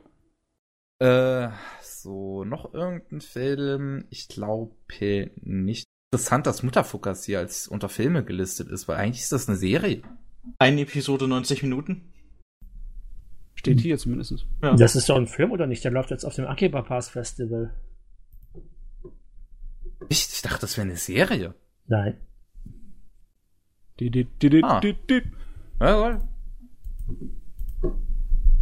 Äh, 1.00 1.50
so, 1.82 2.44
noch 2.44 2.74
irgendein 2.74 3.22
Film? 3.22 4.06
Ich 4.10 4.28
glaube 4.30 4.76
nicht. 5.42 5.86
Interessant, 6.12 6.48
dass 6.48 6.64
Mutterfuckers 6.64 7.26
hier 7.26 7.40
als 7.40 7.68
unter 7.68 7.90
Filme 7.90 8.24
gelistet 8.24 8.70
ist, 8.70 8.88
weil 8.88 8.98
eigentlich 8.98 9.24
ist 9.24 9.34
das 9.34 9.50
eine 9.50 9.58
Serie. 9.58 10.02
Eine 10.58 10.82
Episode 10.82 11.28
90 11.28 11.64
Minuten. 11.64 12.14
Steht 13.56 13.82
hier 13.82 13.98
zumindest. 13.98 14.46
Ja. 14.62 14.76
Das 14.76 14.96
ist 14.96 15.10
doch 15.10 15.18
ein 15.18 15.28
Film 15.28 15.52
oder 15.52 15.68
nicht? 15.68 15.84
Der 15.84 15.92
läuft 15.92 16.12
jetzt 16.12 16.24
auf 16.24 16.36
dem 16.36 16.46
Akiba 16.46 16.82
Pass 16.84 17.10
Festival. 17.10 17.74
Ich, 20.10 20.28
ich 20.32 20.42
dachte, 20.42 20.62
das 20.62 20.78
wäre 20.78 20.88
eine 20.88 20.98
Serie. 20.98 21.54
Nein. 21.88 22.18
ah. 24.64 24.80
Ja, 25.80 26.22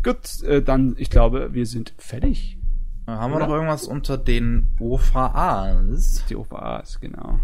Gut, 0.04 0.44
äh, 0.44 0.62
dann, 0.62 0.96
ich 0.98 1.10
glaube, 1.10 1.54
wir 1.54 1.66
sind 1.66 1.94
fertig. 1.98 2.60
Dann 3.06 3.20
haben 3.20 3.34
wir 3.34 3.40
noch 3.40 3.50
irgendwas 3.50 3.88
unter 3.88 4.18
den 4.18 4.68
OVAs? 4.80 6.26
Die 6.30 6.36
OVAs, 6.36 7.00
genau. 7.00 7.40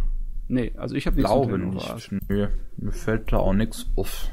Nee, 0.48 0.74
also 0.78 0.96
ich 0.96 1.08
habe 1.08 1.16
nichts 1.16 1.32
Glaube 1.32 1.54
unter 1.54 1.66
den 1.66 1.78
OVAs. 1.78 2.12
Nicht. 2.12 2.30
Nö, 2.30 2.50
mir 2.78 2.92
fällt 2.92 3.32
da 3.32 3.38
auch 3.38 3.54
nichts 3.54 3.88
auf. 3.96 4.30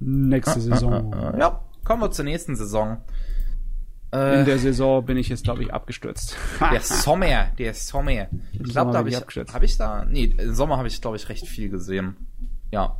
Nächste 0.00 0.56
ah, 0.56 0.60
Saison. 0.60 1.14
Ah, 1.14 1.30
ah, 1.30 1.38
ja, 1.38 1.64
kommen 1.84 2.02
wir 2.02 2.10
zur 2.10 2.24
nächsten 2.24 2.56
Saison. 2.56 2.98
Äh, 4.12 4.40
In 4.40 4.44
der 4.44 4.58
Saison 4.58 5.04
bin 5.04 5.16
ich 5.16 5.28
jetzt, 5.28 5.44
glaube 5.44 5.62
ich, 5.62 5.72
abgestürzt. 5.72 6.36
der 6.60 6.80
Sommer, 6.82 7.46
der 7.58 7.74
Sommer. 7.74 8.28
Ich 8.52 8.62
glaube, 8.64 8.92
da 8.92 8.98
habe 8.98 9.08
ich, 9.08 9.16
hab 9.16 9.62
ich 9.62 9.76
da, 9.78 10.04
nee, 10.04 10.34
im 10.36 10.54
Sommer 10.54 10.76
habe 10.76 10.88
ich, 10.88 11.00
glaube 11.00 11.16
ich, 11.16 11.28
recht 11.28 11.46
viel 11.48 11.70
gesehen. 11.70 12.16
Ja. 12.70 12.96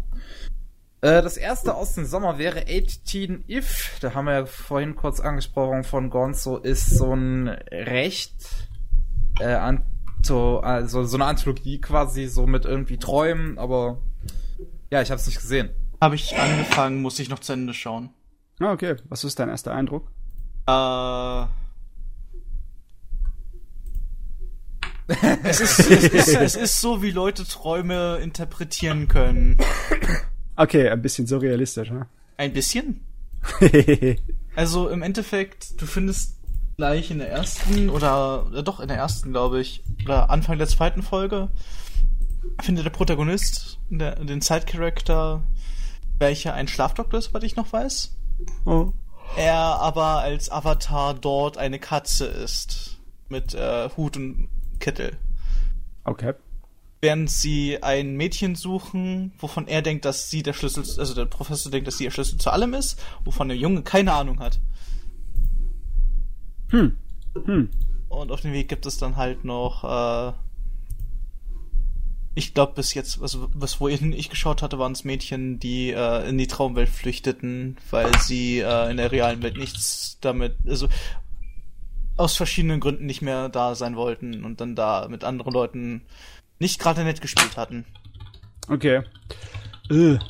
Äh, 1.02 1.20
das 1.20 1.36
erste 1.36 1.74
aus 1.74 1.94
dem 1.94 2.06
Sommer 2.06 2.38
wäre 2.38 2.64
18 2.68 3.44
If. 3.48 3.98
Da 4.00 4.14
haben 4.14 4.24
wir 4.26 4.32
ja 4.34 4.46
vorhin 4.46 4.94
kurz 4.96 5.20
angesprochen 5.20 5.84
von 5.84 6.08
Gonzo, 6.10 6.56
ist 6.56 6.90
so 6.90 7.12
ein 7.12 7.48
recht, 7.48 8.34
äh, 9.40 9.52
Anto, 9.54 10.60
also 10.60 11.04
so 11.04 11.16
eine 11.16 11.26
Anthologie 11.26 11.80
quasi, 11.80 12.26
so 12.26 12.46
mit 12.46 12.64
irgendwie 12.64 12.98
Träumen, 12.98 13.58
aber 13.58 13.98
ja, 14.90 15.02
ich 15.02 15.10
habe 15.10 15.20
es 15.20 15.26
nicht 15.26 15.40
gesehen. 15.40 15.70
Habe 16.00 16.14
ich 16.14 16.36
angefangen, 16.38 17.02
muss 17.02 17.18
ich 17.18 17.28
noch 17.28 17.40
zu 17.40 17.52
Ende 17.52 17.74
schauen. 17.74 18.10
Ah, 18.60 18.72
okay. 18.72 18.96
Was 19.08 19.24
ist 19.24 19.38
dein 19.38 19.48
erster 19.48 19.74
Eindruck? 19.74 20.10
Äh. 20.66 21.44
es, 25.42 25.60
ist, 25.60 25.78
es, 25.90 26.04
ist, 26.04 26.28
es 26.28 26.56
ist 26.56 26.80
so, 26.80 27.02
wie 27.02 27.10
Leute 27.10 27.44
Träume 27.44 28.18
interpretieren 28.18 29.08
können. 29.08 29.58
Okay, 30.56 30.88
ein 30.88 31.02
bisschen 31.02 31.26
surrealistisch, 31.26 31.90
ne? 31.90 32.06
Ein 32.36 32.52
bisschen? 32.52 33.00
also 34.56 34.88
im 34.88 35.02
Endeffekt, 35.02 35.80
du 35.80 35.86
findest 35.86 36.38
gleich 36.76 37.10
in 37.10 37.18
der 37.18 37.30
ersten 37.30 37.90
oder 37.90 38.46
ja, 38.52 38.62
doch 38.62 38.80
in 38.80 38.88
der 38.88 38.96
ersten, 38.96 39.32
glaube 39.32 39.60
ich, 39.60 39.82
oder 40.04 40.30
Anfang 40.30 40.58
der 40.58 40.68
zweiten 40.68 41.02
Folge, 41.02 41.50
findet 42.60 42.84
der 42.84 42.90
Protagonist, 42.90 43.78
der, 43.90 44.16
den 44.16 44.40
Side-Character, 44.40 45.42
welcher 46.18 46.54
ein 46.54 46.68
Schlafdoktor 46.68 47.18
ist, 47.18 47.34
was 47.34 47.42
ich 47.42 47.56
noch 47.56 47.72
weiß. 47.72 48.16
Oh 48.64 48.92
er 49.36 49.56
aber 49.56 50.20
als 50.20 50.50
Avatar 50.50 51.14
dort 51.14 51.58
eine 51.58 51.78
Katze 51.78 52.26
ist. 52.26 52.98
Mit 53.28 53.54
äh, 53.54 53.88
Hut 53.96 54.16
und 54.16 54.48
Kittel. 54.78 55.16
Okay. 56.04 56.34
Während 57.00 57.30
sie 57.30 57.82
ein 57.82 58.16
Mädchen 58.16 58.54
suchen, 58.54 59.32
wovon 59.38 59.66
er 59.66 59.82
denkt, 59.82 60.04
dass 60.04 60.30
sie 60.30 60.42
der 60.42 60.52
Schlüssel, 60.52 60.84
also 60.98 61.14
der 61.14 61.24
Professor 61.24 61.72
denkt, 61.72 61.88
dass 61.88 61.98
sie 61.98 62.04
der 62.04 62.10
Schlüssel 62.10 62.38
zu 62.38 62.50
allem 62.50 62.74
ist, 62.74 63.02
wovon 63.24 63.48
der 63.48 63.56
Junge 63.56 63.82
keine 63.82 64.12
Ahnung 64.12 64.38
hat. 64.38 64.60
Hm. 66.70 66.96
Hm. 67.44 67.70
Und 68.08 68.30
auf 68.30 68.42
dem 68.42 68.52
Weg 68.52 68.68
gibt 68.68 68.86
es 68.86 68.98
dann 68.98 69.16
halt 69.16 69.44
noch 69.44 69.84
äh, 69.84 70.32
Ich 72.34 72.54
glaube, 72.54 72.72
bis 72.74 72.94
jetzt, 72.94 73.20
also 73.20 73.50
was 73.52 73.78
wohin 73.78 74.12
ich 74.12 74.30
geschaut 74.30 74.62
hatte, 74.62 74.78
waren 74.78 74.92
es 74.92 75.04
Mädchen, 75.04 75.58
die 75.58 75.90
äh, 75.90 76.28
in 76.28 76.38
die 76.38 76.46
Traumwelt 76.46 76.88
flüchteten, 76.88 77.76
weil 77.90 78.10
sie 78.20 78.60
äh, 78.60 78.90
in 78.90 78.96
der 78.96 79.12
realen 79.12 79.42
Welt 79.42 79.58
nichts 79.58 80.18
damit, 80.20 80.56
also 80.66 80.88
aus 82.16 82.36
verschiedenen 82.36 82.80
Gründen 82.80 83.06
nicht 83.06 83.22
mehr 83.22 83.48
da 83.48 83.74
sein 83.74 83.96
wollten 83.96 84.44
und 84.44 84.60
dann 84.60 84.74
da 84.74 85.08
mit 85.08 85.24
anderen 85.24 85.52
Leuten 85.52 86.02
nicht 86.58 86.80
gerade 86.80 87.04
nett 87.04 87.20
gespielt 87.20 87.56
hatten. 87.56 87.84
Okay. 88.68 89.02
Äh, 89.90 90.14
Ich 90.14 90.20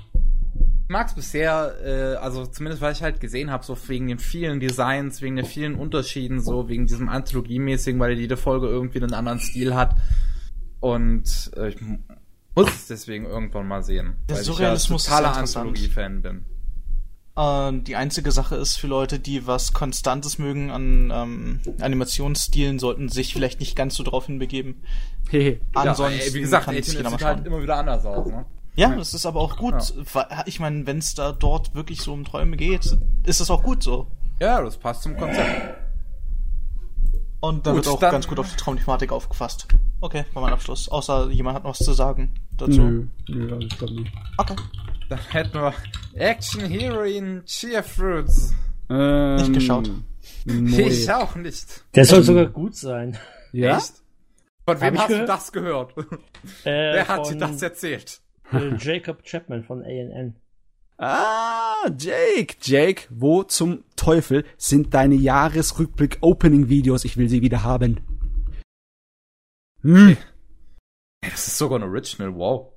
mag's 0.89 1.14
bisher, 1.14 1.74
äh, 1.84 2.16
also 2.16 2.47
zumindest 2.47 2.82
weil 2.82 2.92
ich 2.92 3.02
halt 3.02 3.20
gesehen 3.20 3.50
habe, 3.50 3.64
so 3.64 3.76
wegen 3.89 4.08
den 4.08 4.18
vielen 4.18 4.58
Designs, 4.58 5.22
wegen 5.22 5.36
den 5.36 5.44
vielen 5.44 5.74
Unterschieden, 5.74 6.40
so 6.40 6.68
wegen 6.68 6.86
diesem 6.86 7.08
Anthologiemäßigen, 7.08 8.00
weil 8.00 8.18
jede 8.18 8.36
Folge 8.36 8.66
irgendwie 8.66 9.02
einen 9.02 9.14
anderen 9.14 9.39
Stil 9.39 9.74
hat. 9.74 9.94
Und 10.82 11.50
äh, 11.56 11.68
ich 11.70 11.80
mu- 11.80 11.98
muss 12.56 12.68
es 12.74 12.86
deswegen 12.88 13.24
irgendwann 13.24 13.66
mal 13.66 13.82
sehen. 13.82 14.16
Der 14.28 14.36
weil 14.36 14.44
Surrealismus 14.44 15.04
ich 15.04 15.08
ist 15.08 15.12
ja 15.12 15.18
totaler. 15.22 15.38
Anthologie-Fan 15.38 16.22
bin. 16.22 16.44
Äh, 17.36 17.72
die 17.84 17.96
einzige 17.96 18.30
Sache 18.32 18.56
ist 18.56 18.76
für 18.76 18.88
Leute, 18.88 19.18
die 19.18 19.46
was 19.46 19.72
Konstantes 19.72 20.38
mögen 20.38 20.70
an 20.70 21.10
ähm, 21.14 21.60
Animationsstilen, 21.80 22.78
sollten 22.78 23.08
sich 23.08 23.32
vielleicht 23.32 23.60
nicht 23.60 23.74
ganz 23.76 23.94
so 23.94 24.02
drauf 24.02 24.26
hinbegeben. 24.26 24.82
hehe. 25.30 25.60
Ansonsten 25.74 26.18
ja, 26.18 26.24
ey, 26.26 26.34
wie 26.34 26.40
gesagt, 26.40 26.64
kann 26.66 26.74
18 26.74 26.84
sich 26.84 26.94
jeder 26.98 27.10
sieht 27.10 27.22
halt 27.24 27.46
immer 27.46 27.62
wieder 27.62 27.76
anders 27.76 28.04
aus, 28.04 28.26
ne? 28.26 28.44
Ja, 28.74 28.94
das 28.96 29.14
ist 29.14 29.24
aber 29.24 29.40
auch 29.40 29.56
gut. 29.56 29.74
weil- 30.12 30.26
Ich 30.46 30.58
meine, 30.58 30.86
wenn 30.86 30.98
es 30.98 31.14
da 31.14 31.32
dort 31.32 31.74
wirklich 31.74 32.02
so 32.02 32.12
um 32.12 32.24
Träume 32.24 32.56
geht, 32.56 32.98
ist 33.24 33.40
es 33.40 33.50
auch 33.50 33.62
gut 33.62 33.82
so. 33.82 34.08
Ja, 34.40 34.60
das 34.62 34.76
passt 34.78 35.02
zum 35.04 35.16
Konzept. 35.16 35.74
Und 37.40 37.66
da 37.66 37.72
Gut, 37.72 37.84
wird 37.86 37.88
auch 37.94 38.00
ganz 38.00 38.26
gut 38.26 38.38
auf 38.38 38.50
die 38.50 38.56
Traumthematik 38.56 39.12
aufgefasst. 39.12 39.68
Okay, 40.02 40.24
war 40.34 40.42
mein 40.42 40.52
Abschluss. 40.52 40.89
Außer 40.89 41.31
jemand 41.31 41.55
hat 41.56 41.62
noch 41.62 41.70
was 41.70 41.78
zu 41.78 41.92
sagen 41.92 42.34
dazu. 42.58 42.81
Nö, 42.82 43.06
nö, 43.28 43.58
ich 43.60 43.78
glaube 43.78 43.94
nicht. 43.94 44.12
Okay. 44.36 44.56
Dann 45.08 45.18
hätten 45.31 45.55
wir 45.55 45.72
Action 46.14 46.60
Heroine 46.68 47.44
Cheer 47.44 47.84
Fruits. 47.84 48.52
Ähm, 48.90 49.36
Nicht 49.36 49.52
geschaut. 49.55 49.89
Moe. 50.44 50.82
Ich 50.89 51.08
auch 51.10 51.36
nicht. 51.36 51.84
Der 51.94 52.05
soll 52.05 52.24
sogar 52.24 52.47
gut 52.47 52.74
sein. 52.74 53.16
Ja? 53.52 53.76
Echt? 53.78 53.92
Von 54.66 54.81
wem 54.81 54.98
hast 54.98 55.08
du 55.08 55.12
gehört? 55.14 55.28
das 55.28 55.52
gehört? 55.52 55.94
Äh, 56.64 56.94
Wer 56.94 57.06
hat 57.08 57.31
dir 57.31 57.36
das 57.36 57.62
erzählt? 57.62 58.20
äh, 58.52 58.74
Jacob 58.76 59.22
Chapman 59.22 59.62
von 59.62 59.82
ANN. 59.84 60.34
Ah, 60.98 61.89
Jake. 61.97 62.56
Jake, 62.60 63.02
wo 63.10 63.44
zum 63.44 63.84
Teufel 63.94 64.44
sind 64.56 64.94
deine 64.94 65.14
Jahresrückblick-Opening-Videos? 65.14 67.05
Ich 67.05 67.16
will 67.16 67.28
sie 67.28 67.42
wieder 67.42 67.62
haben. 67.62 68.00
Hm. 69.82 70.16
Das 71.22 71.46
ist 71.46 71.58
sogar 71.58 71.78
ein 71.78 71.82
Original, 71.84 72.34
wow. 72.34 72.72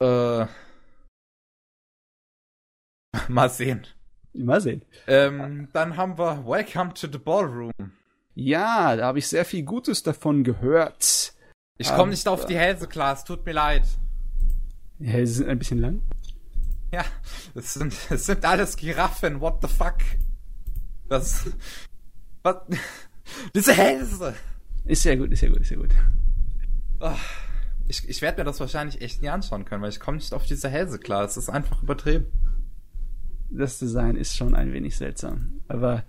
Äh. 0.00 0.46
Mal 3.28 3.50
sehen. 3.50 3.86
Mal 4.34 4.60
sehen. 4.60 4.84
Ähm, 5.06 5.68
dann 5.72 5.96
haben 5.96 6.18
wir 6.18 6.46
Welcome 6.46 6.94
to 6.94 7.08
the 7.10 7.18
Ballroom. 7.18 7.72
Ja, 8.34 8.94
da 8.94 9.06
habe 9.06 9.18
ich 9.18 9.26
sehr 9.26 9.44
viel 9.44 9.64
Gutes 9.64 10.02
davon 10.02 10.44
gehört. 10.44 11.32
Ich 11.78 11.90
Ähm, 11.90 11.96
komme 11.96 12.10
nicht 12.10 12.28
auf 12.28 12.46
die 12.46 12.56
Hälse 12.56 12.86
klar, 12.86 13.14
es 13.14 13.24
tut 13.24 13.44
mir 13.44 13.52
leid. 13.52 13.84
Ja, 15.00 15.14
sie 15.14 15.26
sind 15.26 15.48
ein 15.48 15.58
bisschen 15.58 15.78
lang. 15.80 16.02
Ja, 16.92 17.04
es 17.54 17.74
sind, 17.74 17.94
es 18.10 18.26
sind 18.26 18.44
alles 18.44 18.76
Giraffen, 18.76 19.40
what 19.40 19.58
the 19.62 19.68
fuck? 19.68 19.98
Das. 21.08 21.50
Was? 22.42 22.56
Diese 23.54 23.72
Hälse! 23.72 24.34
Ist 24.88 25.02
sehr 25.02 25.16
gut, 25.16 25.30
ist 25.30 25.40
sehr 25.40 25.50
gut, 25.50 25.60
ist 25.60 25.68
sehr 25.68 25.76
gut. 25.78 25.90
Ah, 27.00 27.14
Ich, 27.86 28.08
ich 28.08 28.20
werde 28.22 28.38
mir 28.40 28.44
das 28.44 28.58
wahrscheinlich 28.60 29.00
echt 29.00 29.22
nie 29.22 29.28
anschauen 29.28 29.64
können, 29.64 29.82
weil 29.82 29.90
ich 29.90 30.00
komme 30.00 30.16
nicht 30.16 30.32
auf 30.34 30.44
diese 30.46 30.68
Hälse 30.68 30.98
klar. 30.98 31.24
Es 31.24 31.36
ist 31.36 31.48
einfach 31.48 31.82
übertrieben. 31.82 32.26
Das 33.50 33.78
Design 33.78 34.16
ist 34.16 34.36
schon 34.36 34.54
ein 34.54 34.72
wenig 34.72 34.96
seltsam. 34.96 35.60
Aber 35.68 36.04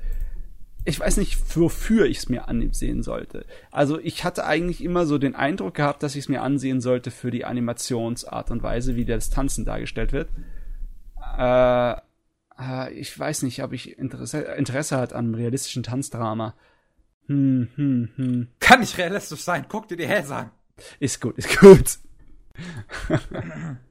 ich 0.85 0.99
weiß 0.99 1.17
nicht, 1.17 1.37
wofür 1.57 2.05
ich 2.05 2.17
es 2.17 2.29
mir 2.29 2.47
ansehen 2.47 3.03
sollte. 3.03 3.45
Also 3.71 3.99
ich 3.99 4.23
hatte 4.23 4.45
eigentlich 4.45 4.83
immer 4.83 5.05
so 5.05 5.17
den 5.17 5.35
Eindruck 5.35 5.75
gehabt, 5.75 6.03
dass 6.03 6.15
ich 6.15 6.23
es 6.23 6.29
mir 6.29 6.41
ansehen 6.41 6.81
sollte 6.81 7.11
für 7.11 7.31
die 7.31 7.45
Animationsart 7.45 8.49
und 8.51 8.63
Weise, 8.63 8.95
wie 8.95 9.05
das 9.05 9.29
Tanzen 9.29 9.65
dargestellt 9.65 10.11
wird. 10.13 10.29
Äh, 11.37 11.91
äh, 12.59 12.93
ich 12.93 13.17
weiß 13.17 13.43
nicht, 13.43 13.63
ob 13.63 13.73
ich 13.73 13.97
Interesse, 13.97 14.39
Interesse 14.41 14.97
hat 14.97 15.13
an 15.13 15.35
realistischen 15.35 15.83
Tanzdrama. 15.83 16.55
Hm, 17.29 17.69
hm, 17.75 18.09
hm. 18.15 18.47
Kann 18.59 18.79
nicht 18.79 18.97
realistisch 18.97 19.41
sein, 19.41 19.65
guck 19.69 19.87
dir 19.87 19.97
die 19.97 20.07
Hälse 20.07 20.35
an. 20.35 20.51
Ist 20.99 21.21
gut, 21.21 21.37
ist 21.37 21.59
gut. 21.59 21.99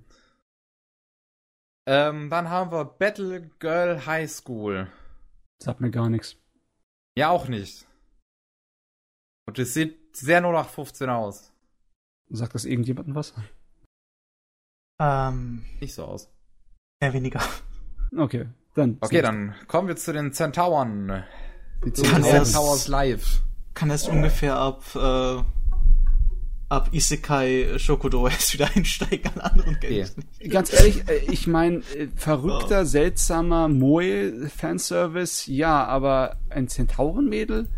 Ähm, 1.90 2.28
dann 2.28 2.50
haben 2.50 2.70
wir 2.70 2.84
Battle 2.84 3.48
Girl 3.60 4.04
High 4.04 4.30
School. 4.30 4.92
Sagt 5.58 5.80
mir 5.80 5.90
gar 5.90 6.10
nichts. 6.10 6.36
Ja, 7.16 7.30
auch 7.30 7.48
nicht. 7.48 7.86
Und 9.46 9.58
es 9.58 9.72
sieht 9.72 10.14
sehr 10.14 10.42
nur 10.42 10.52
nach 10.52 10.68
15 10.68 11.08
aus. 11.08 11.50
Sagt 12.28 12.54
das 12.54 12.66
irgendjemandem 12.66 13.14
was? 13.14 13.32
Ähm, 15.00 15.64
Nicht 15.80 15.94
so 15.94 16.04
aus. 16.04 16.28
eher 17.00 17.14
weniger. 17.14 17.40
Okay, 18.14 18.48
dann. 18.74 18.98
Okay, 19.00 19.22
dann 19.22 19.54
kommen 19.66 19.88
wir 19.88 19.96
zu 19.96 20.12
den 20.12 20.34
Centauren. 20.34 21.24
Die 21.84 21.92
Zu 21.92 22.02
Kann 22.02 22.22
den 22.22 22.34
erst- 22.34 22.52
Centaurs 22.52 22.88
live. 22.88 23.40
Kann 23.74 23.90
es 23.90 24.08
ungefähr 24.08 24.56
ab, 24.56 24.82
äh, 24.96 25.36
ab 26.68 26.88
Isekai 26.92 27.78
Shokudo 27.78 28.26
erst 28.28 28.54
wieder 28.54 28.68
einsteigen 28.74 29.30
an 29.36 29.40
anderen. 29.40 29.78
Games. 29.80 30.14
Ganz 30.50 30.72
ehrlich, 30.72 31.08
äh, 31.08 31.18
ich 31.30 31.46
meine, 31.46 31.82
verrückter, 32.16 32.84
seltsamer 32.86 33.68
Moe-Fanservice, 33.68 35.46
ja, 35.46 35.84
aber 35.86 36.36
ein 36.50 36.68
Zentaurenmädel? 36.68 37.68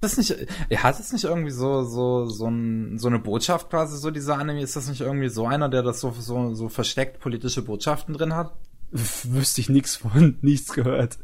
Das 0.00 0.16
nicht, 0.16 0.36
er 0.68 0.82
hat 0.84 1.00
es 1.00 1.12
nicht 1.12 1.24
irgendwie 1.24 1.50
so, 1.50 1.82
so, 1.82 2.26
so, 2.26 2.46
ein, 2.46 2.98
so 2.98 3.08
eine 3.08 3.18
Botschaft 3.18 3.68
quasi, 3.70 3.96
so 3.96 4.10
dieser 4.12 4.38
Anime? 4.38 4.60
Ist 4.62 4.76
das 4.76 4.88
nicht 4.88 5.00
irgendwie 5.00 5.28
so 5.28 5.46
einer, 5.46 5.68
der 5.68 5.82
das 5.82 6.00
so, 6.00 6.14
so, 6.16 6.54
so 6.54 6.68
versteckt 6.68 7.18
politische 7.18 7.62
Botschaften 7.62 8.14
drin 8.14 8.34
hat? 8.34 8.52
Wüsste 8.92 9.60
ich 9.60 9.68
nichts 9.68 9.96
von, 9.96 10.36
nichts 10.42 10.72
gehört. 10.72 11.18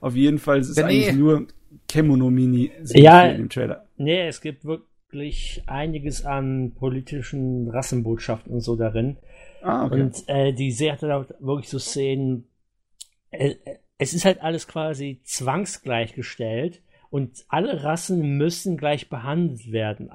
Auf 0.00 0.14
jeden 0.14 0.38
Fall 0.38 0.58
ist 0.58 0.68
es 0.68 0.76
Ja, 0.76 0.86
nee. 0.86 1.04
eigentlich 1.04 1.16
nur 1.16 1.46
Kemono-Mini 1.88 2.70
Ja. 2.94 3.26
im 3.26 3.48
Trailer. 3.48 3.86
Nee, 3.96 4.26
es 4.26 4.40
gibt 4.40 4.64
wirklich 4.64 5.62
einiges 5.66 6.24
an 6.24 6.72
politischen 6.74 7.68
Rassenbotschaften 7.68 8.52
und 8.52 8.60
so 8.60 8.76
darin. 8.76 9.16
Ah, 9.62 9.86
okay. 9.86 10.00
Und 10.02 10.24
äh, 10.28 10.52
die 10.52 10.70
Serie 10.70 10.92
hat 10.92 11.02
dann 11.02 11.10
auch 11.12 11.26
wirklich 11.40 11.68
so 11.70 11.78
Szenen. 11.78 12.48
Äh, 13.30 13.54
äh, 13.64 13.76
es 13.98 14.12
ist 14.12 14.24
halt 14.24 14.42
alles 14.42 14.68
quasi 14.68 15.20
zwangsgleichgestellt 15.24 16.82
und 17.10 17.44
alle 17.48 17.82
Rassen 17.82 18.36
müssen 18.36 18.76
gleich 18.76 19.08
behandelt 19.08 19.72
werden. 19.72 20.10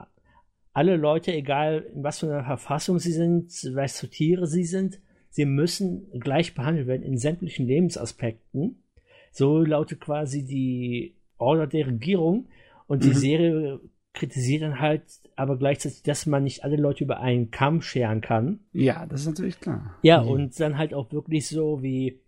Alle 0.73 0.95
Leute, 0.95 1.33
egal 1.33 1.85
in 1.93 2.03
was 2.03 2.19
für 2.19 2.27
einer 2.27 2.43
Verfassung 2.43 2.99
sie 2.99 3.11
sind, 3.11 3.51
was 3.73 3.99
für 3.99 4.09
Tiere 4.09 4.47
sie 4.47 4.63
sind, 4.63 4.99
sie 5.29 5.45
müssen 5.45 6.07
gleich 6.19 6.53
behandelt 6.53 6.87
werden 6.87 7.03
in 7.03 7.17
sämtlichen 7.17 7.65
Lebensaspekten. 7.65 8.83
So 9.31 9.61
lautet 9.61 10.01
quasi 10.01 10.43
die 10.43 11.15
Order 11.37 11.67
der 11.67 11.87
Regierung 11.87 12.47
und 12.87 13.03
die 13.03 13.09
Mhm. 13.09 13.13
Serie 13.13 13.79
kritisiert 14.13 14.61
dann 14.63 14.79
halt 14.79 15.03
aber 15.37 15.57
gleichzeitig, 15.57 16.03
dass 16.03 16.25
man 16.25 16.43
nicht 16.43 16.63
alle 16.65 16.75
Leute 16.75 17.03
über 17.05 17.19
einen 17.21 17.49
Kamm 17.49 17.81
scheren 17.81 18.19
kann. 18.21 18.59
ja, 18.73 19.05
das 19.05 19.21
ist 19.21 19.27
natürlich 19.27 19.59
klar. 19.59 19.95
Ja, 20.01 20.21
Mhm. 20.21 20.27
und 20.29 20.59
dann 20.59 20.77
halt 20.77 20.93
auch 20.93 21.11
wirklich 21.13 21.47
so 21.47 21.81
wie 21.81 22.19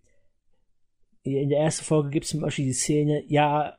in 1.23 1.49
der 1.49 1.59
ersten 1.59 1.85
Folge 1.85 2.09
gibt 2.09 2.25
es 2.25 2.32
zum 2.32 2.41
Beispiel 2.41 2.65
die 2.65 2.73
Szene, 2.73 3.23
ja, 3.27 3.77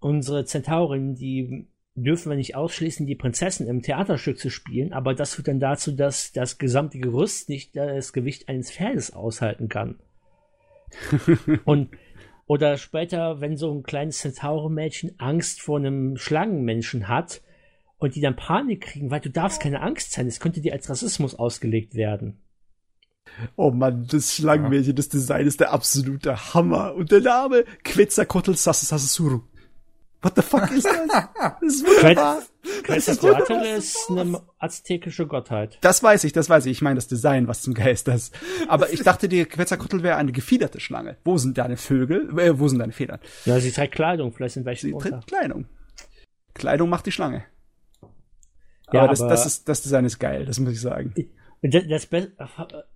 unsere 0.00 0.44
Zentaurin, 0.44 1.14
die 1.14 1.66
dürfen 1.94 2.30
wir 2.30 2.36
nicht 2.36 2.56
ausschließen, 2.56 3.06
die 3.06 3.14
Prinzessin 3.14 3.68
im 3.68 3.82
Theaterstück 3.82 4.38
zu 4.38 4.50
spielen, 4.50 4.92
aber 4.92 5.14
das 5.14 5.34
führt 5.34 5.46
dann 5.48 5.60
dazu, 5.60 5.92
dass 5.92 6.32
das 6.32 6.58
gesamte 6.58 6.98
Gerüst 6.98 7.48
nicht 7.48 7.76
das 7.76 8.12
Gewicht 8.12 8.48
eines 8.48 8.72
Pferdes 8.72 9.12
aushalten 9.12 9.68
kann. 9.68 9.98
und 11.64 11.90
oder 12.46 12.76
später, 12.76 13.40
wenn 13.40 13.56
so 13.56 13.72
ein 13.72 13.82
kleines 13.82 14.18
Zentaurenmädchen 14.18 15.18
Angst 15.18 15.60
vor 15.60 15.78
einem 15.78 16.16
Schlangenmenschen 16.16 17.08
hat 17.08 17.42
und 17.98 18.14
die 18.14 18.20
dann 18.20 18.36
Panik 18.36 18.82
kriegen, 18.82 19.10
weil 19.10 19.20
du 19.20 19.30
darfst 19.30 19.60
keine 19.60 19.80
Angst 19.80 20.12
sein, 20.12 20.26
es 20.26 20.40
könnte 20.40 20.60
dir 20.60 20.72
als 20.72 20.90
Rassismus 20.90 21.34
ausgelegt 21.34 21.94
werden. 21.94 22.38
Oh 23.56 23.70
Mann, 23.70 24.06
das 24.10 24.34
Schlangenmädchen, 24.34 24.96
das 24.96 25.08
Design 25.08 25.46
ist 25.46 25.60
der 25.60 25.72
absolute 25.72 26.54
Hammer. 26.54 26.94
Und 26.94 27.12
der 27.12 27.20
Name 27.20 27.64
Quetzalcoatl 27.84 28.54
Sasasuru. 28.54 29.42
What 30.22 30.34
the 30.36 30.42
fuck 30.42 30.70
ist 30.70 30.86
das? 30.86 30.94
Das 31.60 31.74
ist 31.74 31.84
wunderbar. 31.86 32.42
Quetzalcoatl 32.84 33.52
ist 33.76 34.08
eine 34.10 34.40
aztekische 34.58 35.26
Gottheit. 35.26 35.78
Das 35.80 36.02
weiß 36.02 36.22
ich, 36.24 36.32
das 36.32 36.48
weiß 36.48 36.66
ich. 36.66 36.72
Ich 36.72 36.82
meine 36.82 36.94
das 36.96 37.08
Design, 37.08 37.48
was 37.48 37.62
zum 37.62 37.74
Geist 37.74 38.06
das. 38.08 38.30
Aber 38.68 38.92
ich 38.92 39.02
dachte, 39.02 39.28
die 39.28 39.44
Quetzalcoatl 39.44 40.02
wäre 40.04 40.16
eine 40.16 40.30
gefiederte 40.32 40.78
Schlange. 40.80 41.16
Wo 41.24 41.38
sind 41.38 41.58
deine 41.58 41.76
Vögel? 41.76 42.30
Äh, 42.38 42.58
wo 42.58 42.68
sind 42.68 42.78
deine 42.78 42.92
Federn? 42.92 43.18
Ja, 43.46 43.58
sie 43.58 43.72
trägt 43.72 43.94
Kleidung, 43.96 44.32
vielleicht 44.32 44.54
sind 44.54 44.64
welche 44.64 44.82
Sie 44.86 44.92
drunter. 44.92 45.10
trägt 45.10 45.26
Kleidung. 45.26 45.66
Kleidung 46.54 46.88
macht 46.88 47.06
die 47.06 47.12
Schlange. 47.12 47.44
Aber, 48.86 48.98
Ja, 48.98 49.08
das, 49.08 49.20
aber- 49.20 49.30
das, 49.30 49.46
ist, 49.46 49.68
das 49.68 49.82
Design 49.82 50.04
ist 50.04 50.18
geil, 50.20 50.44
das 50.44 50.60
muss 50.60 50.72
ich 50.72 50.80
sagen. 50.80 51.14
Das, 51.62 51.84
das 51.88 52.06
Be 52.06 52.32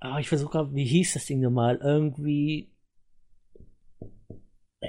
ah, 0.00 0.18
ich 0.18 0.28
versuche 0.28 0.50
gerade, 0.52 0.74
wie 0.74 0.84
hieß 0.84 1.14
das 1.14 1.26
Ding 1.26 1.40
nochmal? 1.40 1.78
Irgendwie. 1.82 2.70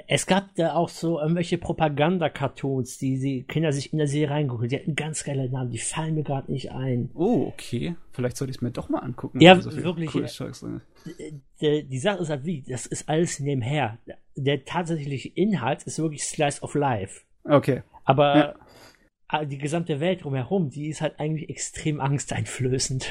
Es 0.06 0.26
gab 0.26 0.54
da 0.54 0.74
auch 0.74 0.88
so 0.88 1.20
irgendwelche 1.20 1.58
Propaganda-Cartoons, 1.58 2.98
die 2.98 3.18
die 3.18 3.42
Kinder 3.44 3.72
sich 3.72 3.92
in 3.92 3.98
der 3.98 4.06
Serie 4.06 4.30
reingucken. 4.30 4.68
Die 4.68 4.76
hatten 4.76 4.94
ganz 4.94 5.24
geile 5.24 5.48
Namen, 5.50 5.70
die 5.70 5.78
fallen 5.78 6.14
mir 6.14 6.22
gerade 6.24 6.52
nicht 6.52 6.70
ein. 6.72 7.10
Oh, 7.14 7.46
okay. 7.48 7.96
Vielleicht 8.12 8.36
sollte 8.36 8.50
ich 8.50 8.58
es 8.58 8.62
mir 8.62 8.70
doch 8.70 8.88
mal 8.88 9.00
angucken. 9.00 9.40
Ja, 9.40 9.60
so 9.60 9.74
wirklich, 9.82 10.10
drin 10.10 10.24
ist. 10.24 10.42
Der, 11.60 11.82
die 11.82 11.98
Sache 11.98 12.22
ist 12.22 12.30
halt 12.30 12.44
wie, 12.44 12.62
das 12.62 12.86
ist 12.86 13.08
alles 13.08 13.40
nebenher. 13.40 13.98
Der 14.36 14.64
tatsächliche 14.64 15.28
Inhalt 15.28 15.82
ist 15.84 15.98
wirklich 15.98 16.24
Slice 16.24 16.62
of 16.62 16.74
Life. 16.74 17.22
Okay. 17.44 17.82
Aber 18.04 18.56
Ja. 19.32 19.44
die 19.44 19.58
gesamte 19.58 20.00
Welt 20.00 20.24
drumherum, 20.24 20.70
die 20.70 20.88
ist 20.88 21.00
halt 21.00 21.18
eigentlich 21.18 21.48
extrem 21.50 22.00
angsteinflößend. 22.00 23.10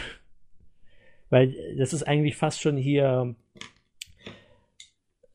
Weil 1.29 1.53
äh, 1.53 1.75
das 1.75 1.93
ist 1.93 2.03
eigentlich 2.03 2.35
fast 2.37 2.61
schon 2.61 2.77
hier, 2.77 3.35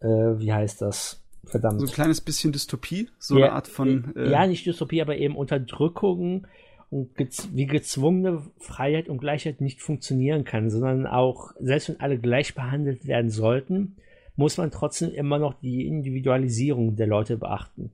äh, 0.01 0.07
wie 0.07 0.53
heißt 0.53 0.81
das? 0.83 1.22
Verdammt. 1.53 1.81
So 1.81 1.87
ein 1.87 1.93
kleines 1.93 2.21
bisschen 2.21 2.51
Dystopie, 2.53 3.09
so 3.19 3.39
Ja, 3.39 3.45
eine 3.47 3.55
Art 3.55 3.69
von. 3.69 4.13
Äh, 4.17 4.31
ja, 4.31 4.47
nicht 4.47 4.67
Dystopie, 4.67 5.01
aber 5.03 5.17
eben 5.17 5.37
Unterdrückung 5.37 6.47
und 6.91 7.15
gez 7.15 7.49
wie 7.53 7.67
gezwungene 7.67 8.43
Freiheit 8.59 9.09
und 9.09 9.19
Gleichheit 9.19 9.61
nicht 9.61 9.81
funktionieren 9.81 10.45
kann, 10.45 10.69
sondern 10.71 11.07
auch, 11.07 11.53
selbst 11.61 11.89
wenn 11.89 12.01
alle 12.01 12.19
gleich 12.19 12.55
behandelt 12.55 13.07
werden 13.07 13.31
sollten, 13.31 13.97
muss 14.35 14.57
man 14.57 14.71
trotzdem 14.71 15.11
immer 15.13 15.39
noch 15.39 15.55
die 15.61 15.87
Individualisierung 15.87 16.97
der 16.97 17.07
Leute 17.07 17.37
beachten. 17.37 17.93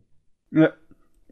ja. 0.50 0.72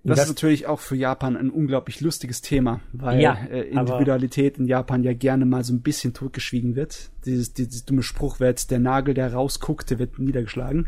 Das, 0.05 0.19
Das- 0.19 0.27
ist 0.27 0.35
natürlich 0.37 0.67
auch 0.69 0.79
für 0.79 0.95
Japan 0.95 1.37
ein 1.37 1.51
unglaublich 1.51 2.01
lustiges 2.01 2.41
Thema, 2.41 2.81
weil 2.93 3.21
Ja, 3.21 3.35
äh, 3.51 3.63
Individualität 3.63 4.57
in 4.57 4.69
Japan 4.69 5.03
ja 5.03 5.13
gerne 5.15 5.47
mal 5.47 5.65
so 5.65 5.73
ein 5.73 5.83
bisschen 5.83 6.15
totgeschwiegen 6.15 6.77
wird. 6.77 7.11
Dieses, 7.25 7.55
dieses 7.55 7.85
dumme 7.87 8.05
Spruch, 8.05 8.39
wer 8.39 8.51
jetzt 8.51 8.71
der 8.71 8.79
Nagel, 8.79 9.15
der 9.15 9.33
rausguckt, 9.33 9.91
der 9.91 9.99
wird 9.99 10.17
niedergeschlagen. 10.21 10.87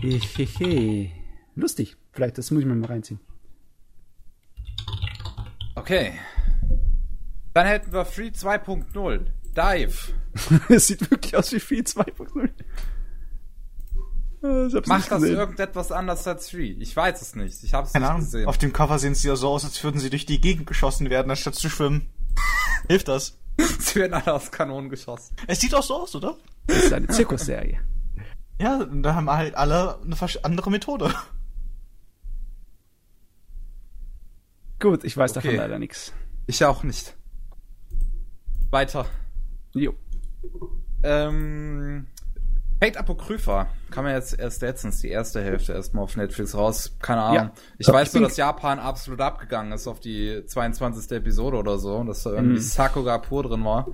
Hehehe. 0.00 1.10
Lustig. 1.54 1.96
Vielleicht, 2.12 2.38
das 2.38 2.50
muss 2.50 2.60
ich 2.60 2.66
mir 2.66 2.74
mal 2.74 2.86
reinziehen. 2.86 3.20
Okay. 5.74 6.12
Dann 7.54 7.66
hätten 7.66 7.92
wir 7.92 8.04
Free 8.04 8.28
2.0. 8.28 9.26
Dive. 9.56 10.12
Es 10.68 10.86
sieht 10.88 11.10
wirklich 11.10 11.34
aus 11.36 11.50
wie 11.52 11.60
viel 11.60 11.82
2.0. 11.82 12.50
Äh, 14.42 14.66
ich 14.66 14.74
hab's 14.74 14.86
Macht 14.88 15.10
das 15.10 15.22
irgendetwas 15.22 15.92
anders 15.92 16.26
als 16.26 16.50
Free? 16.50 16.72
Ich 16.78 16.94
weiß 16.94 17.22
es 17.22 17.34
nicht. 17.34 17.62
Ich 17.64 17.72
habe 17.72 17.86
es 17.86 17.92
Keine 17.94 18.04
nicht 18.04 18.10
Ahnung. 18.10 18.24
gesehen. 18.24 18.46
Auf 18.48 18.58
dem 18.58 18.72
Cover 18.74 18.98
sehen 18.98 19.14
sie 19.14 19.28
ja 19.28 19.36
so 19.36 19.48
aus, 19.48 19.64
als 19.64 19.82
würden 19.82 19.98
sie 19.98 20.10
durch 20.10 20.26
die 20.26 20.40
Gegend 20.40 20.66
geschossen 20.66 21.08
werden, 21.08 21.30
anstatt 21.30 21.54
zu 21.54 21.70
schwimmen. 21.70 22.10
Hilft 22.88 23.08
das? 23.08 23.38
Sie 23.78 23.94
werden 24.00 24.12
alle 24.12 24.34
aus 24.34 24.50
Kanonen 24.50 24.90
geschossen. 24.90 25.34
Es 25.46 25.60
sieht 25.60 25.74
auch 25.74 25.82
so 25.82 26.02
aus, 26.02 26.14
oder? 26.14 26.36
Das 26.66 26.84
ist 26.84 26.92
eine 26.92 27.08
Zirkusserie. 27.08 27.80
Ja, 28.58 28.84
da 28.84 29.14
haben 29.14 29.30
halt 29.30 29.54
alle 29.54 30.00
eine 30.02 30.16
andere 30.44 30.70
Methode. 30.70 31.12
Gut, 34.78 35.04
ich 35.04 35.16
weiß 35.16 35.36
Okay. 35.36 35.48
davon 35.48 35.56
leider 35.56 35.78
nichts. 35.78 36.12
Ich 36.46 36.64
auch 36.64 36.82
nicht. 36.82 37.16
Weiter. 38.70 39.06
Jo. 39.74 39.94
Ähm, 41.02 42.06
Fate 42.78 42.98
Apocrypha 42.98 43.68
kam 43.90 44.04
ja 44.06 44.12
jetzt 44.12 44.38
erst 44.38 44.60
letztens 44.60 45.00
die 45.00 45.08
erste 45.08 45.42
Hälfte 45.42 45.72
erstmal 45.72 46.04
auf 46.04 46.14
Netflix 46.16 46.54
raus. 46.54 46.94
Keine 47.00 47.22
Ahnung. 47.22 47.36
Ja. 47.36 47.52
Ich 47.78 47.86
Ja, 47.86 47.94
weiß 47.94 48.12
nur, 48.14 48.24
dass 48.24 48.36
Japan 48.36 48.78
absolut 48.78 49.20
abgegangen 49.22 49.72
ist 49.72 49.86
auf 49.86 49.98
die 49.98 50.44
22. 50.46 51.10
Episode 51.12 51.56
oder 51.56 51.78
so. 51.78 52.04
Dass 52.04 52.22
da 52.24 52.30
irgendwie 52.32 52.56
Mhm. 52.56 52.60
Sakuga 52.60 53.16
pur 53.18 53.44
drin 53.44 53.64
war. 53.64 53.86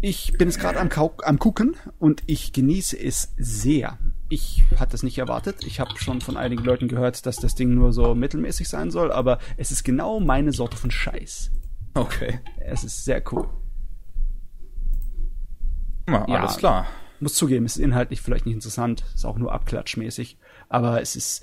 Ich 0.00 0.32
bin 0.38 0.48
jetzt 0.48 0.58
gerade 0.58 0.80
am, 0.80 0.88
am 1.22 1.38
gucken 1.38 1.76
und 1.98 2.22
ich 2.26 2.52
genieße 2.54 2.98
es 2.98 3.32
sehr. 3.36 3.98
Ich 4.30 4.64
hatte 4.78 4.96
es 4.96 5.02
nicht 5.02 5.18
erwartet. 5.18 5.62
Ich 5.66 5.78
habe 5.80 5.90
schon 5.98 6.20
von 6.22 6.36
einigen 6.38 6.64
Leuten 6.64 6.88
gehört, 6.88 7.26
dass 7.26 7.36
das 7.36 7.54
Ding 7.54 7.74
nur 7.74 7.92
so 7.92 8.14
mittelmäßig 8.14 8.68
sein 8.68 8.90
soll, 8.90 9.12
aber 9.12 9.38
es 9.58 9.70
ist 9.70 9.84
genau 9.84 10.18
meine 10.20 10.52
Sorte 10.52 10.76
von 10.78 10.90
Scheiß. 10.90 11.50
Okay. 11.94 12.40
Es 12.58 12.84
ist 12.84 13.04
sehr 13.04 13.22
cool. 13.32 13.46
Na, 16.06 16.26
Ja. 16.28 16.40
alles 16.40 16.56
klar. 16.56 16.86
Muss 17.24 17.36
zugeben, 17.36 17.64
es 17.64 17.76
ist 17.76 17.82
inhaltlich 17.82 18.20
vielleicht 18.20 18.44
nicht 18.44 18.54
interessant, 18.54 19.02
ist 19.14 19.24
auch 19.24 19.38
nur 19.38 19.50
abklatschmäßig, 19.50 20.36
aber 20.68 21.00
es 21.00 21.16
ist 21.16 21.42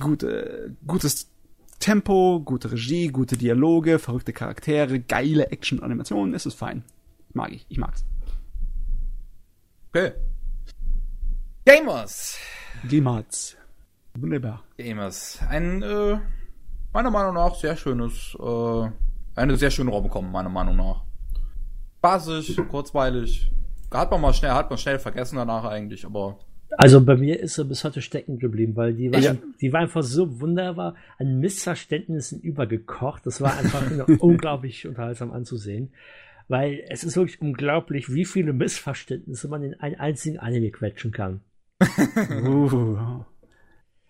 gute, 0.00 0.74
gutes 0.88 1.30
Tempo, 1.78 2.40
gute 2.44 2.72
Regie, 2.72 3.06
gute 3.06 3.36
Dialoge, 3.36 4.00
verrückte 4.00 4.32
Charaktere, 4.32 4.98
geile 4.98 5.52
Action-Animationen, 5.52 6.34
es 6.34 6.46
ist 6.46 6.54
fein. 6.54 6.82
Mag 7.32 7.52
ich, 7.52 7.64
ich 7.68 7.78
mag's. 7.78 8.04
Okay. 9.90 10.14
Gamers. 11.64 12.36
Glimats. 12.88 13.56
Wunderbar. 14.14 14.64
Gamers. 14.78 15.38
Ein, 15.48 15.80
äh, 15.82 16.18
meiner 16.92 17.12
Meinung 17.12 17.34
nach 17.34 17.54
sehr 17.54 17.76
schönes, 17.76 18.36
äh, 18.40 18.90
eine 19.36 19.56
sehr 19.58 19.70
schöne 19.70 19.92
Rom-Com, 19.92 20.32
meiner 20.32 20.48
Meinung 20.48 20.74
nach. 20.74 21.04
Basisch, 22.00 22.56
kurzweilig. 22.68 23.52
Hat 23.94 24.10
man 24.10 24.20
mal 24.20 24.32
schnell, 24.34 24.50
hat 24.52 24.70
man 24.70 24.78
schnell 24.78 24.98
vergessen 24.98 25.36
danach 25.36 25.64
eigentlich, 25.64 26.04
aber 26.04 26.38
Also 26.76 27.00
bei 27.04 27.16
mir 27.16 27.38
ist 27.40 27.56
er 27.58 27.64
bis 27.64 27.84
heute 27.84 28.02
stecken 28.02 28.38
geblieben, 28.38 28.74
weil 28.76 28.94
die 28.94 29.12
war, 29.12 29.20
Ja. 29.20 29.36
die 29.60 29.72
war 29.72 29.80
einfach 29.80 30.02
so 30.02 30.40
wunderbar 30.40 30.94
an 31.18 31.38
Missverständnissen 31.38 32.40
übergekocht. 32.40 33.24
Das 33.26 33.40
war 33.40 33.56
einfach 33.56 33.82
unglaublich 34.20 34.86
unterhaltsam 34.86 35.32
anzusehen. 35.32 35.92
Weil 36.48 36.84
es 36.90 37.04
ist 37.04 37.16
wirklich 37.16 37.40
unglaublich, 37.40 38.12
wie 38.12 38.24
viele 38.26 38.52
Missverständnisse 38.52 39.48
man 39.48 39.62
in 39.62 39.80
einen 39.80 39.94
einzigen 39.94 40.38
Anime 40.38 40.70
quetschen 40.70 41.10
kann. 41.12 41.40
Uh. 42.44 43.24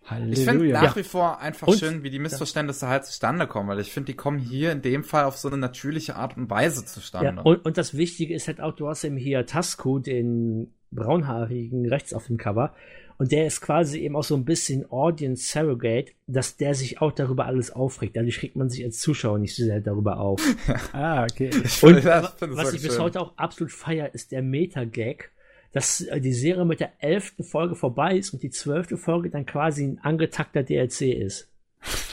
Halleluja. 0.06 0.32
ich 0.38 0.44
finde 0.44 0.68
nach 0.72 0.82
Ja. 0.82 0.96
wie 0.96 1.02
vor 1.02 1.40
einfach 1.40 1.66
Und- 1.66 1.78
schön, 1.78 2.02
wie 2.02 2.10
die 2.10 2.18
Missverständnisse 2.18 2.88
halt 2.88 3.04
zustande 3.06 3.46
kommen, 3.46 3.68
weil 3.68 3.80
ich 3.80 3.90
finde, 3.92 4.12
die 4.12 4.16
kommen 4.16 4.38
hier 4.38 4.72
in 4.72 4.82
dem 4.82 5.02
Fall 5.04 5.24
auf 5.24 5.36
so 5.38 5.48
eine 5.48 5.56
natürliche 5.56 6.16
Art 6.16 6.36
und 6.36 6.50
Weise 6.50 6.84
zustande. 6.84 7.34
Ja, 7.36 7.42
und, 7.42 7.64
und 7.64 7.78
das 7.78 7.96
Wichtige 7.96 8.34
ist 8.34 8.46
halt 8.48 8.60
auch, 8.60 8.74
du 8.74 8.88
hast 8.88 9.04
eben 9.04 9.16
hier 9.16 9.46
Tasco, 9.46 9.98
den 9.98 10.72
braunhaarigen 10.90 11.86
rechts 11.88 12.12
auf 12.12 12.26
dem 12.26 12.36
Cover. 12.36 12.74
Und 13.16 13.30
der 13.30 13.46
ist 13.46 13.60
quasi 13.60 14.00
eben 14.00 14.16
auch 14.16 14.24
so 14.24 14.34
ein 14.34 14.44
bisschen 14.44 14.90
Audience 14.90 15.46
Surrogate, 15.46 16.12
dass 16.26 16.56
der 16.56 16.74
sich 16.74 17.00
auch 17.00 17.12
darüber 17.12 17.46
alles 17.46 17.70
aufregt. 17.70 18.16
Dadurch 18.16 18.42
regt 18.42 18.56
man 18.56 18.68
sich 18.68 18.84
als 18.84 18.98
Zuschauer 18.98 19.38
nicht 19.38 19.54
so 19.54 19.62
sehr 19.62 19.80
darüber 19.80 20.18
auf. 20.18 20.42
ah, 20.92 21.22
okay. 21.22 21.50
Ich 21.62 21.82
Und 21.84 22.04
das 22.04 22.34
was 22.40 22.40
ich 22.40 22.56
wirklich 22.56 22.82
bis 22.82 22.94
schön. 22.94 23.02
heute 23.04 23.20
auch 23.20 23.36
absolut 23.38 23.70
feier, 23.72 24.12
ist 24.14 24.32
der 24.32 24.42
Meta-Gag, 24.42 25.30
dass 25.74 26.00
äh, 26.00 26.20
die 26.20 26.32
Serie 26.32 26.64
mit 26.64 26.80
der 26.80 26.92
elften 27.02 27.44
Folge 27.44 27.74
vorbei 27.74 28.16
ist 28.16 28.32
und 28.32 28.42
die 28.42 28.50
zwölfte 28.50 28.96
Folge 28.96 29.28
dann 29.28 29.44
quasi 29.44 29.84
ein 29.84 29.98
angetakter 29.98 30.62
DLC 30.62 31.02
ist. 31.02 31.50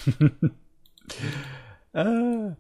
Ah, 1.94 2.56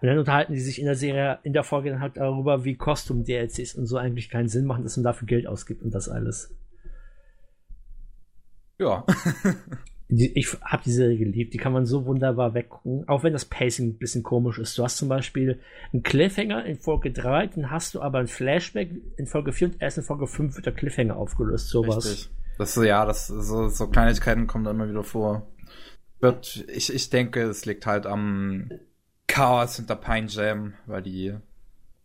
Und 0.00 0.08
dann 0.08 0.18
unterhalten 0.18 0.54
die 0.54 0.60
sich 0.60 0.80
in 0.80 0.86
der 0.86 0.96
Serie, 0.96 1.38
in 1.44 1.52
der 1.52 1.62
Folge 1.62 1.90
dann 1.90 2.00
halt 2.00 2.16
darüber, 2.16 2.64
wie 2.64 2.74
Kostüm-DLCs 2.74 3.76
und 3.76 3.86
so 3.86 3.96
eigentlich 3.96 4.28
keinen 4.28 4.48
Sinn 4.48 4.64
machen, 4.66 4.82
dass 4.82 4.96
man 4.96 5.04
dafür 5.04 5.26
Geld 5.26 5.46
ausgibt 5.46 5.82
und 5.84 5.94
das 5.94 6.08
alles. 6.08 6.52
Ja. 8.80 9.06
Die, 10.14 10.38
ich 10.38 10.52
habe 10.60 10.82
die 10.84 10.92
Serie 10.92 11.16
geliebt, 11.16 11.54
die 11.54 11.58
kann 11.58 11.72
man 11.72 11.86
so 11.86 12.04
wunderbar 12.04 12.52
weggucken, 12.52 13.08
auch 13.08 13.22
wenn 13.22 13.32
das 13.32 13.46
Pacing 13.46 13.88
ein 13.88 13.98
bisschen 13.98 14.22
komisch 14.22 14.58
ist. 14.58 14.76
Du 14.76 14.84
hast 14.84 14.98
zum 14.98 15.08
Beispiel 15.08 15.58
einen 15.90 16.02
Cliffhanger 16.02 16.66
in 16.66 16.76
Folge 16.76 17.10
3, 17.12 17.46
dann 17.46 17.70
hast 17.70 17.94
du 17.94 18.02
aber 18.02 18.18
ein 18.18 18.26
Flashback 18.26 18.90
in 19.16 19.26
Folge 19.26 19.54
4 19.54 19.68
und 19.68 19.76
erst 19.80 19.96
in 19.96 20.04
Folge 20.04 20.26
5 20.26 20.54
wird 20.54 20.66
der 20.66 20.74
Cliffhanger 20.74 21.16
aufgelöst, 21.16 21.68
sowas. 21.68 22.04
Richtig. 22.04 22.30
Das 22.58 22.76
ist, 22.76 22.84
ja, 22.84 23.06
das 23.06 23.26
so, 23.26 23.68
so 23.68 23.86
Kleinigkeiten 23.86 24.46
kommen 24.46 24.64
da 24.64 24.72
immer 24.72 24.86
wieder 24.86 25.02
vor. 25.02 25.46
Wird, 26.20 26.62
ich, 26.68 26.92
ich 26.92 27.08
denke, 27.08 27.44
es 27.44 27.64
liegt 27.64 27.86
halt 27.86 28.04
am 28.04 28.70
Chaos 29.28 29.76
hinter 29.76 29.96
Pine 29.96 30.26
Jam, 30.28 30.74
weil 30.84 31.00
die 31.00 31.34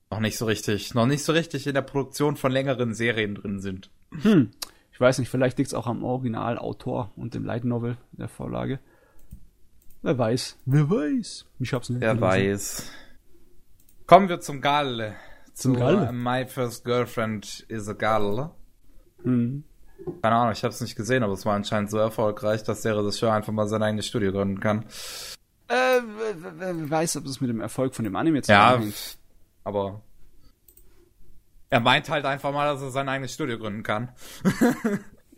noch 0.09 0.21
nicht 0.21 0.37
so 0.37 0.45
richtig, 0.45 0.93
noch 0.93 1.07
nicht 1.07 1.25
so 1.25 1.33
richtig 1.33 1.67
in 1.67 1.73
der 1.73 1.81
Produktion 1.81 2.37
von 2.37 2.53
längeren 2.53 2.93
Serien 2.93 3.35
drin 3.35 3.59
sind. 3.59 3.89
hm. 4.21 4.51
Ich 4.97 5.01
weiß 5.01 5.19
nicht, 5.19 5.29
vielleicht 5.29 5.59
liegt 5.59 5.67
es 5.67 5.73
auch 5.75 5.85
am 5.85 6.03
Originalautor 6.03 7.11
und 7.15 7.35
dem 7.35 7.45
Light 7.45 7.63
Novel 7.63 7.97
der 8.13 8.27
Vorlage. 8.27 8.79
Wer 10.01 10.17
weiß. 10.17 10.57
Wer 10.65 10.89
weiß. 10.89 11.45
Ich 11.59 11.71
hab's 11.71 11.89
nicht 11.89 12.01
Wer 12.01 12.15
gelesen. 12.15 12.49
weiß. 12.51 12.91
Kommen 14.07 14.27
wir 14.27 14.39
zum 14.39 14.59
Galle. 14.59 15.13
Zum 15.53 15.75
Zu 15.75 15.79
Galle? 15.79 16.11
My 16.11 16.47
First 16.47 16.83
Girlfriend 16.83 17.63
is 17.67 17.87
a 17.87 17.93
Galle. 17.93 18.49
Hm. 19.21 19.63
Keine 20.23 20.35
Ahnung, 20.35 20.53
ich 20.53 20.63
habe 20.63 20.73
es 20.73 20.81
nicht 20.81 20.95
gesehen, 20.95 21.21
aber 21.21 21.33
es 21.33 21.45
war 21.45 21.53
anscheinend 21.53 21.91
so 21.91 21.99
erfolgreich, 21.99 22.63
dass 22.63 22.81
der 22.81 22.97
Regisseur 22.97 23.31
einfach 23.31 23.53
mal 23.53 23.67
sein 23.67 23.83
eigenes 23.83 24.07
Studio 24.07 24.31
gründen 24.31 24.59
kann. 24.59 24.83
Äh, 25.67 26.01
wer, 26.57 26.89
weiß, 26.89 27.17
ob 27.17 27.25
das 27.25 27.39
mit 27.39 27.51
dem 27.51 27.61
Erfolg 27.61 27.93
von 27.93 28.03
dem 28.03 28.15
Anime 28.15 28.37
Ja, 28.39 28.41
zusammenhängt. 28.71 29.19
aber 29.63 30.01
er 31.69 31.79
meint 31.79 32.09
halt 32.09 32.25
einfach 32.25 32.51
mal, 32.51 32.65
dass 32.65 32.81
er 32.81 32.91
sein 32.91 33.07
eigenes 33.09 33.33
Studio 33.33 33.57
gründen 33.57 33.83
kann. 33.83 34.09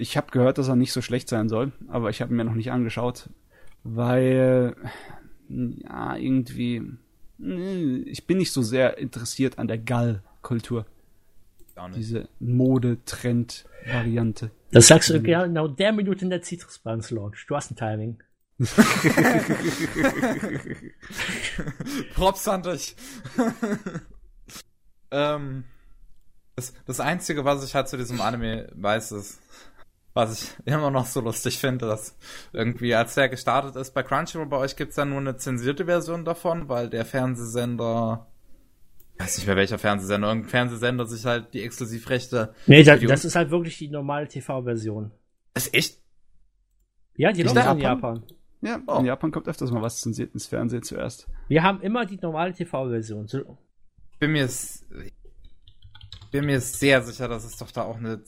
Ich 0.02 0.16
habe 0.16 0.32
gehört, 0.32 0.58
dass 0.58 0.70
er 0.70 0.78
nicht 0.78 0.94
so 0.94 1.02
schlecht 1.02 1.28
sein 1.28 1.50
soll, 1.50 1.74
aber 1.90 2.10
ich 2.10 2.22
habe 2.22 2.34
ihn 2.34 2.38
mir 2.38 2.46
noch 2.46 2.54
nicht 2.54 2.72
angeschaut, 2.72 3.30
weil 3.84 4.74
ja 5.50 6.16
irgendwie 6.16 6.82
Ich 7.38 8.26
bin 8.26 8.38
nicht 8.38 8.54
so 8.54 8.62
sehr 8.62 8.98
interessiert 8.98 9.60
an 9.60 9.68
der 9.68 9.78
Gall-Kultur. 9.78 10.86
Gar 11.76 11.90
nicht. 11.90 11.98
Diese 11.98 12.30
Mode-Trend-Variante. 12.40 14.52
Das 14.72 14.88
sagst 14.88 15.10
du 15.10 15.22
genau 15.22 15.68
der 15.68 15.92
Minute 15.92 16.24
in 16.24 16.30
der 16.30 16.44
Citrus 16.44 16.80
Buns 16.80 17.12
Launch. 17.12 17.46
Du 17.48 17.58
hast 17.58 17.72
ein 17.72 17.76
Timing. 17.76 18.24
Props 22.14 22.48
an 22.48 22.64
dich. 22.64 22.96
ähm, 25.12 25.66
das, 26.60 26.74
das 26.86 27.00
Einzige, 27.00 27.46
was 27.46 27.64
ich 27.64 27.76
halt 27.76 27.88
zu 27.88 27.98
diesem 27.98 28.22
Anime 28.22 28.70
weiß, 28.76 29.12
ist, 29.14 29.40
was 30.14 30.42
ich 30.44 30.56
immer 30.66 30.92
noch 30.92 31.06
so 31.06 31.22
lustig 31.22 31.58
finde, 31.60 31.86
dass 31.88 32.18
irgendwie, 32.54 32.94
als 32.96 33.16
der 33.16 33.30
gestartet 33.30 33.76
ist, 33.76 33.94
bei 33.94 34.04
Crunchyroll 34.04 34.48
bei 34.48 34.58
euch 34.58 34.76
gibt's 34.76 34.96
ja 34.98 35.06
nur 35.06 35.20
eine 35.20 35.38
zensierte 35.38 35.86
Version 35.86 36.26
davon, 36.26 36.68
weil 36.70 36.90
der 36.90 37.06
Fernsehsender, 37.06 38.28
ich 39.16 39.24
weiß 39.24 39.38
nicht 39.38 39.48
mehr 39.48 39.56
welcher 39.56 39.78
Fernsehsender, 39.80 40.28
irgendein 40.28 40.50
Fernsehsender 40.50 41.06
sich 41.06 41.26
halt 41.26 41.54
die 41.54 41.64
Exklusivrechte. 41.64 42.54
Nee, 42.68 42.84
das, 42.84 43.00
das 43.02 43.26
ist 43.26 43.36
halt 43.36 43.52
wirklich 43.52 43.78
die 43.78 43.90
normale 43.90 44.28
TV-Version. 44.28 45.12
ist 45.56 45.74
echt? 45.74 46.00
Ja, 47.16 47.32
die 47.34 47.44
läuft 47.44 47.58
in 47.58 47.80
Japan. 47.80 48.24
Ja, 48.62 48.80
Oh. 48.88 49.00
in 49.00 49.06
Japan 49.06 49.32
kommt 49.32 49.48
öfters 49.48 49.72
mal 49.72 49.82
was 49.82 50.02
zensiert 50.02 50.34
ins 50.34 50.48
Fernsehen 50.48 50.84
zuerst. 50.84 51.28
Wir 51.48 51.64
haben 51.64 51.82
immer 51.82 52.06
die 52.06 52.18
normale 52.18 52.54
TV-Version. 52.54 53.28
So, 53.28 53.58
Bin 54.20 54.32
mir, 54.34 54.50
bin 56.30 56.46
mir 56.46 56.60
sehr 56.62 57.02
sicher, 57.02 57.28
dass 57.28 57.44
es 57.44 57.58
doch 57.58 57.72
da 57.72 57.84
auch 57.84 57.98
eine 57.98 58.22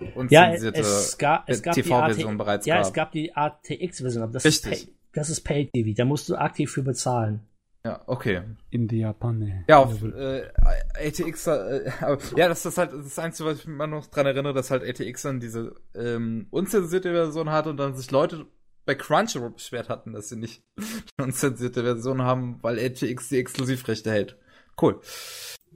ja, 0.00 0.06
unzensierte 0.14 0.80
es 0.80 1.18
gab, 1.18 1.48
es 1.48 1.62
gab 1.62 1.74
die 1.74 1.82
TV-Version 1.82 2.38
bereits 2.38 2.66
Ja, 2.66 2.76
gab. 2.76 2.86
es 2.86 2.92
gab 2.92 3.12
die 3.12 3.34
ATX-Version, 3.34 4.22
aber 4.22 4.32
das 4.32 4.44
ist, 4.44 4.66
Richtig. 4.66 4.86
Pay, 4.86 4.94
das 5.12 5.30
ist 5.30 5.42
Pay-TV. 5.42 5.94
Da 5.96 6.04
musst 6.04 6.28
du 6.28 6.36
aktiv 6.36 6.70
für 6.70 6.82
bezahlen. 6.82 7.40
Ja, 7.84 8.00
okay. 8.06 8.42
In 8.70 8.86
die 8.86 9.00
Japan, 9.00 9.38
ne. 9.40 9.64
Ja, 9.68 9.78
auf 9.78 10.02
äh, 10.02 10.48
ATX, 10.94 11.48
äh, 11.48 11.90
ja, 12.36 12.48
das 12.48 12.64
ist 12.64 12.78
halt 12.78 12.92
das 12.92 13.18
Einzige, 13.18 13.48
was 13.48 13.58
ich 13.58 13.66
mich 13.66 13.74
immer 13.74 13.88
noch 13.88 14.06
dran 14.06 14.26
erinnere, 14.26 14.54
dass 14.54 14.70
halt 14.70 14.84
ATX 14.84 15.22
dann 15.22 15.40
diese 15.40 15.74
ähm, 15.96 16.46
unzensierte 16.50 17.10
Version 17.10 17.50
hat 17.50 17.66
und 17.66 17.76
dann 17.78 17.96
sich 17.96 18.10
Leute 18.12 18.46
bei 18.84 18.94
Crunchyroll 18.94 19.50
beschwert 19.50 19.88
hatten, 19.88 20.12
dass 20.12 20.28
sie 20.28 20.36
nicht 20.36 20.62
die 20.78 21.22
unzensierte 21.22 21.82
Version 21.82 22.22
haben, 22.22 22.58
weil 22.62 22.78
ATX 22.78 23.28
die 23.28 23.38
Exklusivrechte 23.38 24.12
hält. 24.12 24.38
Cool. 24.80 25.00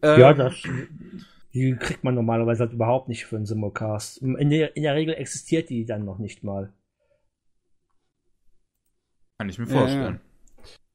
Ähm, 0.03 0.21
Ja, 0.21 0.33
das, 0.33 0.55
die 1.57 1.75
kriegt 1.75 2.05
man 2.05 2.15
normalerweise 2.15 2.65
halt 2.65 2.75
überhaupt 2.75 3.09
nicht 3.09 3.25
für 3.25 3.37
einen 3.37 3.47
Simulcast. 3.47 4.19
In 4.19 4.51
der, 4.51 4.77
in 4.77 4.83
der 4.83 4.95
Regel 4.95 5.15
existiert 5.15 5.71
die 5.71 5.87
dann 5.87 6.05
noch 6.05 6.19
nicht 6.19 6.45
mal. 6.45 6.71
Kann 9.39 9.49
ich 9.49 9.59
mir 9.59 9.67
Ja, 9.67 9.71
vorstellen. 9.73 10.21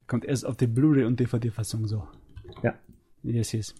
Kommt 0.06 0.24
erst 0.24 0.46
auf 0.46 0.58
die 0.58 0.68
Blu-ray 0.68 1.06
und 1.06 1.20
DVD-Fassung 1.20 1.88
so. 1.88 2.08
Ja. 2.62 2.76
Yes, 3.24 3.54
yes. 3.54 3.76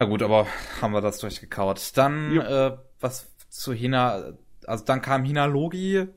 Na 0.00 0.06
gut, 0.06 0.20
aber 0.22 0.48
haben 0.82 0.92
wir 0.92 1.00
das 1.00 1.18
durchgekaut. 1.18 1.96
Dann, 1.96 2.36
äh, 2.40 2.76
was 2.98 3.30
zu 3.48 3.72
Hina, 3.72 4.32
also 4.66 4.84
dann 4.84 5.00
kam 5.00 5.24
Hina 5.24 5.44
Logi, 5.44 6.08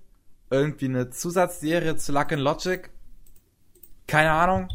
irgendwie 0.49 0.85
eine 0.85 1.11
Zusatzserie 1.11 1.97
zu 1.97 2.13
Luck 2.13 2.31
and 2.31 2.41
Logic. 2.41 2.89
Keine 4.07 4.31
Ahnung. 4.31 4.69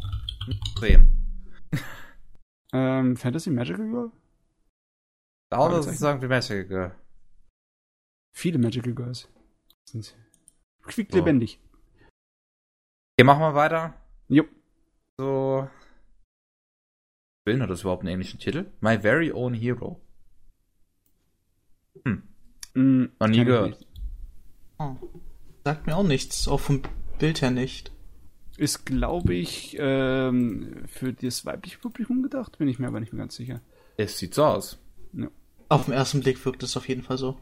Sehen. 0.79 1.11
Ähm, 2.71 3.17
Fantasy 3.17 3.49
Magical 3.49 3.89
Girl? 3.89 4.11
Da 5.49 5.57
das 5.57 5.67
Fragezeichen. 5.85 5.93
ist 5.95 6.01
irgendwie 6.01 6.27
Magical 6.27 6.65
Girl. 6.65 6.95
Viele 8.33 8.57
Magical 8.59 8.93
Girls. 8.93 9.29
Sind 9.85 10.15
Oh. 10.83 10.87
quicklebendig. 10.89 11.59
Okay, 13.17 13.23
machen 13.25 13.41
wir 13.41 13.55
weiter. 13.55 13.93
Jo. 14.29 14.43
So. 15.17 15.67
Will 17.45 17.61
hat 17.61 17.69
das 17.69 17.81
überhaupt 17.81 18.01
einen 18.03 18.09
englischen 18.09 18.39
Titel? 18.39 18.65
My 18.81 18.99
Very 18.99 19.31
Own 19.31 19.53
Hero. 19.53 19.99
Hm. 22.05 22.23
Mm, 22.73 23.05
Noch 23.19 23.27
nie 23.27 23.43
gehört. 23.45 23.85
Oh. 24.79 24.95
Sagt 25.63 25.87
mir 25.87 25.95
auch 25.95 26.03
nichts, 26.03 26.47
auch 26.47 26.59
vom 26.59 26.83
Bild 27.19 27.41
her 27.41 27.51
nicht. 27.51 27.91
Ist, 28.57 28.85
glaube 28.85 29.33
ich, 29.33 29.75
ähm, 29.79 30.83
für 30.87 31.13
das 31.13 31.45
weibliche 31.45 31.77
Publikum 31.79 32.21
gedacht, 32.23 32.57
bin 32.57 32.67
ich 32.67 32.79
mir 32.79 32.87
aber 32.87 32.99
nicht 32.99 33.13
mehr 33.13 33.21
ganz 33.23 33.35
sicher. 33.35 33.61
Es 33.97 34.17
sieht 34.17 34.33
so 34.33 34.45
aus. 34.45 34.77
Auf 35.69 35.85
den 35.85 35.93
ersten 35.93 36.21
Blick 36.21 36.43
wirkt 36.45 36.63
es 36.63 36.77
auf 36.77 36.87
jeden 36.87 37.03
Fall 37.03 37.17
so. 37.17 37.37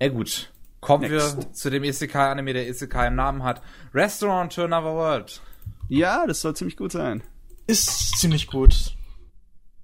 Ja 0.00 0.08
gut. 0.08 0.52
Kommen 0.80 1.10
wir 1.10 1.34
Next. 1.34 1.56
zu 1.56 1.70
dem 1.70 1.84
Isekai-Anime, 1.84 2.52
der 2.52 2.68
Isekai 2.68 3.06
im 3.06 3.14
Namen 3.14 3.42
hat. 3.42 3.62
Restaurant 3.94 4.52
to 4.52 4.64
Another 4.64 4.94
World. 4.94 5.40
Ja, 5.88 6.26
das 6.26 6.40
soll 6.40 6.56
ziemlich 6.56 6.76
gut 6.76 6.92
sein. 6.92 7.22
Ist 7.66 8.18
ziemlich 8.18 8.46
gut. 8.46 8.96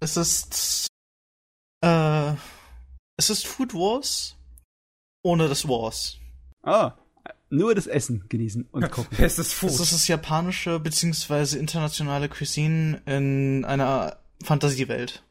Es 0.00 0.16
ist. 0.16 0.86
Äh. 1.82 2.32
Es 3.16 3.28
ist 3.28 3.47
Food 3.47 3.74
Wars 3.74 4.36
ohne 5.23 5.49
das 5.49 5.68
Wars. 5.68 6.16
Ah, 6.62 6.92
nur 7.50 7.74
das 7.74 7.86
Essen 7.86 8.24
genießen 8.28 8.68
und 8.70 8.90
gucken. 8.90 9.16
Bestes 9.16 9.52
Food. 9.52 9.70
Es 9.70 9.81
ist 9.81 9.92
das 9.92 10.08
japanische 10.08 10.78
bzw. 10.81 11.58
internationale 11.58 12.28
Cuisine 12.28 13.02
in 13.07 13.65
einer 13.65 14.18
Fantasiewelt. 14.42 15.23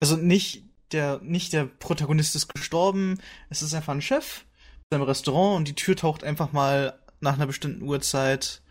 Also 0.00 0.16
nicht 0.16 0.64
der, 0.92 1.20
nicht 1.22 1.52
der 1.52 1.64
Protagonist 1.64 2.36
ist 2.36 2.52
gestorben, 2.52 3.18
es 3.50 3.62
ist 3.62 3.74
einfach 3.74 3.94
ein 3.94 4.02
Chef 4.02 4.44
in 4.90 4.96
seinem 4.96 5.02
Restaurant 5.02 5.56
und 5.56 5.68
die 5.68 5.74
Tür 5.74 5.96
taucht 5.96 6.22
einfach 6.22 6.52
mal 6.52 6.98
nach 7.20 7.34
einer 7.34 7.46
bestimmten 7.46 7.82
Uhrzeit 7.82 8.62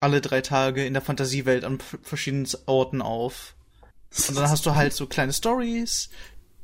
alle 0.00 0.20
drei 0.20 0.40
Tage 0.42 0.84
in 0.84 0.92
der 0.92 1.02
Fantasiewelt 1.02 1.64
an 1.64 1.78
verschiedenen 2.02 2.46
Orten 2.66 3.00
auf. 3.00 3.54
Und 4.28 4.36
dann 4.36 4.48
hast 4.48 4.66
du 4.66 4.74
halt 4.74 4.92
so 4.92 5.06
kleine 5.06 5.32
Stories, 5.32 6.10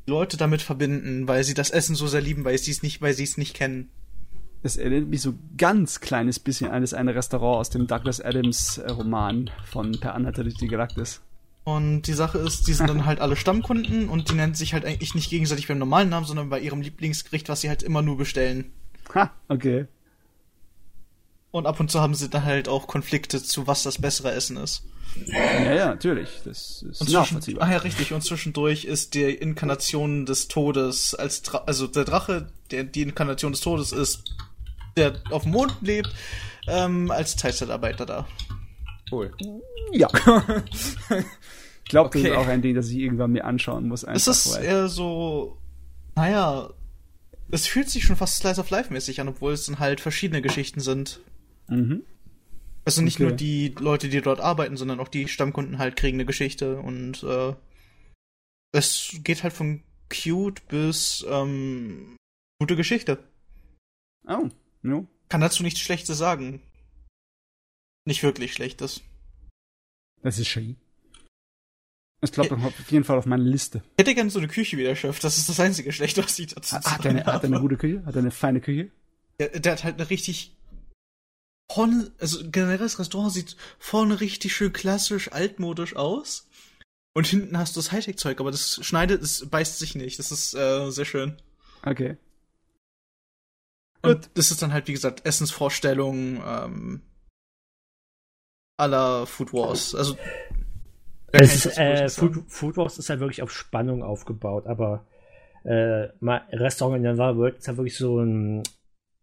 die 0.06 0.10
Leute 0.10 0.36
damit 0.36 0.62
verbinden, 0.62 1.28
weil 1.28 1.44
sie 1.44 1.55
das 1.55 1.70
Essen 1.70 1.94
so 1.94 2.06
sehr 2.06 2.20
lieben, 2.20 2.44
weil 2.44 2.58
sie 2.58 2.70
es 2.70 2.82
nicht, 2.82 3.00
weil 3.00 3.14
sie 3.14 3.24
es 3.24 3.39
nicht 3.39 3.55
kennen. 3.55 3.90
Das 4.62 4.76
erinnert 4.76 5.08
mich 5.08 5.22
so 5.22 5.34
ganz 5.56 6.00
kleines 6.00 6.39
bisschen 6.39 6.70
an 6.70 6.82
das 6.82 6.94
eine 6.94 7.14
Restaurant 7.14 7.58
aus 7.58 7.70
dem 7.70 7.89
Douglas 7.89 8.20
Adams 8.20 8.78
äh, 8.78 8.90
Roman 8.90 9.50
von 9.64 9.98
Per 9.98 10.14
Anhalter 10.14 10.44
durch 10.44 10.55
die 10.55 10.68
Galaktis. 10.68 11.20
Und 11.65 12.02
die 12.02 12.12
Sache 12.12 12.39
ist, 12.39 12.66
die 12.66 12.73
sind 12.73 12.89
dann 12.89 13.07
halt 13.07 13.20
alle 13.20 13.36
Stammkunden 13.36 14.08
und 14.08 14.31
die 14.31 14.34
nennen 14.34 14.55
sich 14.55 14.74
halt 14.74 14.84
eigentlich 14.84 15.15
nicht 15.15 15.31
gegenseitig 15.31 15.68
beim 15.68 15.78
normalen 15.78 16.08
Namen, 16.08 16.26
sondern 16.26 16.49
bei 16.49 16.58
ihrem 16.58 16.81
Lieblingsgericht, 16.82 17.49
was 17.49 17.60
sie 17.60 17.68
halt 17.68 17.84
immer 17.84 18.02
nur 18.02 18.16
bestellen. 18.16 18.73
Ha, 19.15 19.31
okay. 19.49 19.86
Und 21.52 21.66
ab 21.66 21.78
und 21.78 21.91
zu 21.91 22.00
haben 22.00 22.15
sie 22.15 22.28
dann 22.31 22.44
halt 22.44 22.66
auch 22.66 22.86
Konflikte 22.86 23.42
zu 23.42 23.66
was 23.66 23.82
das 23.84 24.00
bessere 24.00 24.32
Essen 24.32 24.57
ist. 24.57 24.84
Ja, 25.26 25.74
ja, 25.74 25.86
natürlich. 25.89 26.28
Das 26.44 26.82
ist 26.82 26.82
Und 26.82 26.94
zwischen, 26.97 27.12
nachvollziehbar. 27.12 27.68
ach 27.68 27.73
ja, 27.73 27.78
richtig. 27.78 28.12
Und 28.12 28.23
zwischendurch 28.24 28.84
ist 28.84 29.15
die 29.15 29.24
Inkarnation 29.24 30.24
des 30.26 30.49
Todes 30.49 31.15
als 31.15 31.42
Dra 31.42 31.62
also 31.66 31.86
der 31.86 32.05
Drache, 32.05 32.49
der 32.70 32.84
die 32.84 33.02
Inkarnation 33.02 33.52
des 33.52 33.60
Todes 33.60 33.92
ist, 33.92 34.34
der 34.97 35.20
auf 35.31 35.42
dem 35.42 35.52
Mond 35.52 35.76
lebt, 35.82 36.10
ähm, 36.66 37.10
als 37.10 37.36
Teilzeitarbeiter 37.36 38.07
da. 38.07 38.26
Cool. 39.12 39.32
Ja. 39.92 40.08
ich 40.65 41.91
glaube, 41.91 42.10
das 42.10 42.20
Okay. 42.23 42.31
ist 42.31 42.36
auch 42.36 42.47
ein 42.47 42.62
Ding, 42.62 42.74
das 42.74 42.89
ich 42.89 42.99
irgendwann 42.99 43.32
mir 43.32 43.44
anschauen 43.44 43.86
muss. 43.89 44.05
Einfach, 44.05 44.16
Es 44.16 44.26
ist 44.47 44.55
weil- 44.55 44.65
eher 44.65 44.89
so, 44.89 45.58
naja, 46.16 46.70
es 47.50 47.66
fühlt 47.66 47.91
sich 47.91 48.05
schon 48.05 48.16
fast 48.16 48.39
Slice 48.39 48.60
of 48.60 48.70
Life 48.70 48.92
mäßig 48.92 49.20
an, 49.20 49.28
obwohl 49.28 49.52
es 49.52 49.66
dann 49.66 49.78
halt 49.78 50.00
verschiedene 50.00 50.42
Geschichten 50.42 50.81
sind. 50.81 51.20
mhm. 51.68 52.02
Also 52.84 53.00
nicht 53.00 53.15
Okay. 53.18 53.23
nur 53.24 53.32
die 53.32 53.68
Leute, 53.78 54.08
die 54.08 54.20
dort 54.23 54.41
arbeiten, 54.41 54.76
sondern 54.76 54.99
auch 54.99 55.07
die 55.07 55.28
Stammkunden 55.28 55.78
halt 55.78 55.94
kriegen 55.94 56.16
eine 56.16 56.24
Geschichte 56.26 56.78
und 56.81 57.23
äh, 57.23 57.55
es 58.73 59.15
geht 59.23 59.44
halt 59.44 59.52
von 59.52 59.84
cute 60.12 60.66
bis 60.66 61.24
ähm, 61.28 62.16
gute 62.58 62.74
Geschichte. 62.74 63.18
Oh, 64.26 64.49
no. 64.82 65.07
Kann 65.28 65.41
dazu 65.41 65.62
nichts 65.62 65.78
Schlechtes 65.78 66.18
sagen. 66.18 66.60
Nicht 68.05 68.22
wirklich 68.22 68.52
Schlechtes. 68.52 69.02
Das 70.22 70.39
ist 70.39 70.48
schön. 70.48 70.76
Ich 72.24 72.31
glaube, 72.31 72.56
auf 72.56 72.90
jeden 72.90 73.05
Fall 73.05 73.18
auf 73.18 73.26
meine 73.26 73.42
Liste. 73.42 73.82
Ich 73.97 74.02
hätte 74.02 74.14
gerne 74.14 74.31
so 74.31 74.39
eine 74.39 74.47
Küche 74.47 74.76
wie 74.76 74.84
der 74.84 74.94
Chef. 74.94 75.18
Das 75.18 75.39
ist 75.39 75.48
das 75.48 75.58
einzige 75.58 75.92
Schlechte, 75.92 76.22
was 76.22 76.39
ich 76.39 76.55
dazu 76.55 76.78
zu 76.78 76.90
Hat 76.90 77.05
er 77.05 77.10
eine, 77.10 77.26
hat 77.26 77.42
er 77.42 77.48
eine 77.48 77.60
gute 77.60 77.76
Küche? 77.76 78.05
Hat 78.06 78.14
er 78.14 78.20
eine 78.20 78.31
feine 78.31 78.60
Küche? 78.60 78.92
Der, 79.40 79.48
der 79.58 79.72
hat 79.72 79.82
halt 79.82 79.97
eine 79.97 80.08
richtig 80.08 80.56
vorne, 81.70 82.12
also 82.18 82.48
generell 82.48 82.78
das 82.78 83.00
Restaurant 83.00 83.32
sieht 83.32 83.56
vorne 83.78 84.20
richtig 84.20 84.55
schön 84.55 84.72
klassisch 84.72 85.32
altmodisch 85.32 85.97
aus. 85.97 86.48
Und 87.14 87.26
hinten 87.26 87.58
hast 87.58 87.76
du 87.76 87.81
das 87.81 87.90
Hightech-Zeug, 87.92 88.40
aber 88.40 88.52
das 88.52 88.84
schneidet, 88.84 89.20
es 89.22 89.48
beißt 89.48 89.78
sich 89.78 89.97
nicht. 89.97 90.18
Das 90.18 90.31
ist 90.31 90.55
äh, 90.55 90.90
sehr 90.90 91.05
schön. 91.05 91.36
Okay. 91.84 92.16
Und 94.00 94.31
das 94.34 94.50
ist 94.50 94.62
dann 94.62 94.72
halt, 94.72 94.89
wie 94.89 94.92
gesagt, 94.92 95.26
Essensvorstellungen 95.26 96.40
ähm, 96.44 97.02
aller 98.83 99.27
Food 99.27 99.52
Wars. 99.52 99.94
Also 99.94 100.17
ich 101.33 101.41
Es 101.41 101.67
ist, 101.67 101.78
äh. 101.78 102.09
Food, 102.09 102.44
Food 102.49 102.77
Wars 102.77 102.99
ist 102.99 103.09
halt 103.09 103.20
wirklich 103.20 103.43
auf 103.43 103.51
Spannung 103.51 104.02
aufgebaut, 104.02 104.67
aber 104.67 105.07
äh, 105.65 106.09
Restaurant 106.52 106.99
in 106.99 107.05
der 107.05 107.17
World 107.17 107.59
ist 107.59 107.69
halt 107.69 107.78
wirklich 107.78 107.97
so 107.97 108.20
ein 108.20 108.62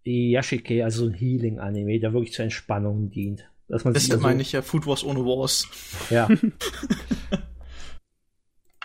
Yashike, 0.05 0.83
also 0.83 1.05
ein 1.05 1.13
Healing-Anime, 1.13 1.99
der 1.99 2.13
wirklich 2.13 2.33
zur 2.33 2.43
Entspannung 2.43 3.11
dient. 3.11 3.47
Dass 3.67 3.83
man 3.83 3.93
sich 3.93 4.03
Beste 4.03 4.15
da 4.15 4.21
so, 4.21 4.27
meine 4.27 4.41
ich 4.41 4.51
ja 4.51 4.63
Food 4.63 4.87
Wars 4.87 5.03
ohne 5.03 5.19
Wars. 5.19 5.67
Ja. 6.09 6.27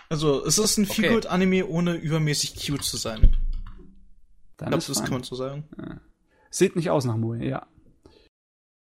Also, 0.07 0.45
es 0.45 0.59
ist 0.59 0.77
ein 0.77 0.85
Okay. 0.85 1.01
Feel-Good-Anime, 1.01 1.65
ohne 1.65 1.95
übermäßig 1.95 2.55
cute 2.55 2.83
zu 2.83 2.95
sein. 2.95 3.23
Ich 3.23 4.57
Dann 4.57 4.69
glaube, 4.69 4.77
ist 4.77 4.89
das 4.89 5.01
kann 5.01 5.13
man 5.13 5.23
so 5.23 5.35
sagen. 5.35 5.63
Sieht 6.51 6.75
nicht 6.75 6.89
aus 6.89 7.05
nach 7.05 7.17
Moe, 7.17 7.43
ja. 7.43 7.65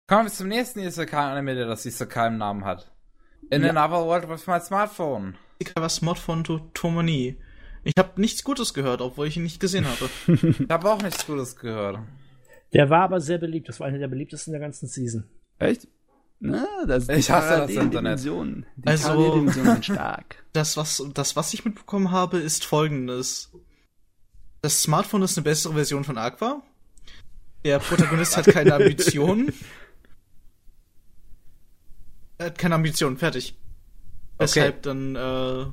Kommen 0.08 0.26
wir 0.27 0.32
zum 0.32 0.48
nächsten 0.48 0.80
Isekai-Anime, 0.80 1.53
der 1.56 1.66
das 1.68 1.86
Isekai 1.86 2.27
im 2.27 2.38
Namen 2.38 2.64
hat. 2.64 2.90
In 3.50 3.61
Ja. 3.64 3.69
another 3.72 4.06
world 4.06 4.30
with 4.30 4.48
my 4.48 4.60
smartphone. 4.60 5.36
Ich 5.60 5.74
habe 5.76 5.88
Mod 6.02 6.18
von 6.18 6.44
To- 6.45 6.69
Tomoni. 6.74 7.38
Ich 7.84 7.94
habe 7.98 8.19
nichts 8.19 8.44
Gutes 8.44 8.74
gehört, 8.74 9.02
obwohl 9.02 9.27
ich 9.27 9.36
ihn 9.38 9.44
nicht 9.44 9.60
gesehen 9.60 9.86
habe. 9.86 10.10
Ich 10.64 10.69
habe 10.69 10.90
auch 10.92 11.02
nichts 11.02 11.26
Gutes 11.26 11.58
gehört. 11.58 12.00
Der 12.74 12.90
war 12.90 13.02
aber 13.03 13.19
sehr 13.19 13.38
beliebt. 13.38 13.68
Das 13.68 13.80
war 13.82 13.88
einer 13.88 13.98
der 14.00 14.08
beliebtesten 14.08 14.52
der 14.53 14.61
ganzen 14.61 14.88
Season. 14.88 15.26
Echt? 15.60 15.88
Na, 16.40 16.66
das 16.86 17.03
ist 17.03 17.10
Ich 17.18 17.30
hasse 17.32 17.50
das 17.58 17.74
Paralleldimensionen. 17.74 18.66
Die 18.77 18.88
Also- 18.88 19.08
Paralleldimensionen 19.10 19.74
sind 19.74 19.86
stark. 19.86 20.44
Das 20.53 20.77
was, 20.77 21.03
das, 21.14 21.36
was 21.36 21.53
ich 21.53 21.66
mitbekommen 21.66 22.11
habe, 22.11 22.38
ist 22.40 22.64
folgendes. 22.64 23.52
Das 24.61 24.82
Smartphone 24.82 25.22
ist 25.24 25.38
eine 25.38 25.44
bessere 25.44 25.74
Version 25.74 26.03
von 26.06 26.18
Aqua. 26.18 26.61
Der 27.66 27.80
Protagonist 27.80 28.38
hat 28.38 28.45
keine 28.48 28.74
Ambitionen. 28.76 29.53
Er 32.38 32.48
hat 32.48 32.58
keine 32.58 32.76
Ambitionen, 32.76 33.18
fertig. 33.18 33.56
Weshalb 34.38 34.84
dann 34.84 35.16
äh, 35.16 35.66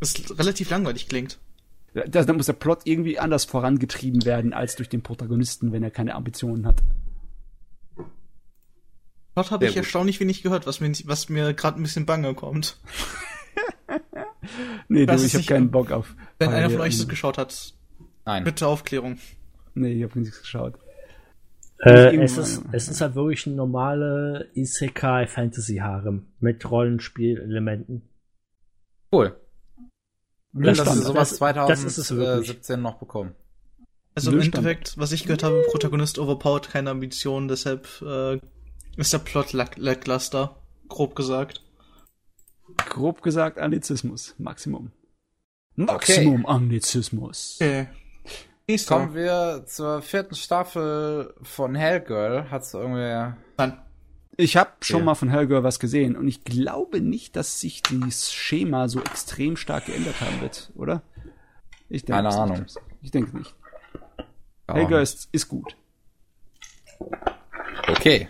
es 0.00 0.38
relativ 0.38 0.70
langweilig 0.70 1.08
klingt. 1.08 1.38
Da, 1.94 2.30
muss 2.34 2.46
der 2.46 2.52
Plot 2.52 2.80
irgendwie 2.84 3.18
anders 3.18 3.46
vorangetrieben 3.46 4.26
werden 4.26 4.52
als 4.52 4.76
durch 4.76 4.90
den 4.90 5.02
Protagonisten, 5.02 5.72
wenn 5.72 5.82
er 5.82 5.90
keine 5.90 6.14
Ambitionen 6.14 6.66
hat. 6.66 6.82
Dort 9.34 9.50
habe 9.50 9.64
ich 9.64 9.72
gut. 9.72 9.78
erstaunlich 9.78 10.20
wenig 10.20 10.42
gehört, 10.42 10.66
was 10.66 10.80
mir, 10.80 10.92
was 11.04 11.30
mir 11.30 11.54
gerade 11.54 11.80
ein 11.80 11.82
bisschen 11.82 12.06
bange 12.06 12.34
kommt. 12.34 12.78
Nee, 14.88 15.00
du, 15.00 15.06
Das 15.06 15.22
ist 15.22 15.34
ich 15.34 15.34
habe 15.34 15.44
keinen 15.44 15.70
Bock 15.72 15.90
auf. 15.90 16.14
Wenn 16.38 16.50
einer 16.50 16.70
von 16.70 16.80
euch 16.82 16.96
das 16.96 17.08
geschaut 17.08 17.36
hat, 17.36 17.74
Nein. 18.24 18.44
bitte 18.44 18.66
Aufklärung. 18.68 19.18
Nee, 19.74 19.94
ich 19.94 20.02
habe 20.04 20.18
nichts 20.20 20.40
geschaut. 20.40 20.74
Äh, 21.80 22.16
es, 22.16 22.36
ist, 22.38 22.62
es 22.72 22.88
ist 22.88 23.00
halt 23.00 23.14
wirklich 23.14 23.46
ein 23.46 23.54
normale 23.56 24.50
Isekai 24.54 25.26
Fantasy 25.26 25.76
Harem 25.76 26.26
mit 26.40 26.68
Rollenspielelementen. 26.70 28.02
Cool. 29.12 29.38
Dass 30.52 30.78
sowas 30.78 31.38
Das- 31.38 31.68
das 31.68 31.84
ist 31.84 31.98
es 31.98 32.10
wirklich. 32.16 32.46
2017 32.46 32.80
noch 32.82 32.94
bekommen. 32.98 33.34
Also 34.14 34.30
im 34.30 34.36
Nullstand. 34.38 34.56
Endeffekt, 34.66 34.96
was 34.98 35.12
ich 35.12 35.24
gehört 35.24 35.42
habe, 35.42 35.62
Protagonist 35.70 36.18
overpowered, 36.18 36.70
keine 36.70 36.88
Ambitionen, 36.90 37.48
deshalb 37.48 37.86
äh, 38.00 38.40
ist 38.96 39.12
der 39.12 39.18
Plot 39.18 39.52
lack 39.52 39.76
lackluster, 39.76 40.56
grob 40.88 41.14
gesagt. 41.14 41.62
Grob 42.88 43.20
gesagt 43.22 43.58
Anglizismus. 43.58 44.34
Maximum. 44.38 44.92
Maximum 45.74 46.46
Anglizismus. 46.46 47.58
Okay. 47.60 47.88
Nächster. 48.68 48.96
Kommen 48.96 49.14
wir 49.14 49.62
zur 49.66 50.02
vierten 50.02 50.34
Staffel 50.34 51.32
von 51.42 51.74
Hellgirl. 51.76 52.50
Hat's 52.50 52.74
irgendwer. 52.74 53.36
Nein. 53.58 53.78
Ich 54.36 54.56
habe 54.56 54.70
schon 54.82 54.98
Ja. 55.00 55.04
mal 55.06 55.14
von 55.14 55.28
Hellgirl 55.30 55.62
was 55.62 55.78
gesehen 55.78 56.16
und 56.16 56.26
ich 56.28 56.42
glaube 56.44 57.00
nicht, 57.00 57.36
dass 57.36 57.60
sich 57.60 57.80
das 57.82 58.32
Schema 58.32 58.88
so 58.88 59.00
extrem 59.00 59.56
stark 59.56 59.86
geändert 59.86 60.20
haben 60.20 60.40
wird, 60.40 60.72
oder? 60.74 61.02
Ich 61.88 62.04
denke 62.04 62.22
Keine 62.24 62.34
Ahnung. 62.36 62.62
Nicht. 62.62 62.76
Ich 63.02 63.10
denke 63.12 63.36
nicht. 63.36 63.54
Hellgirl 64.68 65.00
ist, 65.02 65.28
ist 65.32 65.48
gut. 65.48 65.76
Okay. 67.88 68.28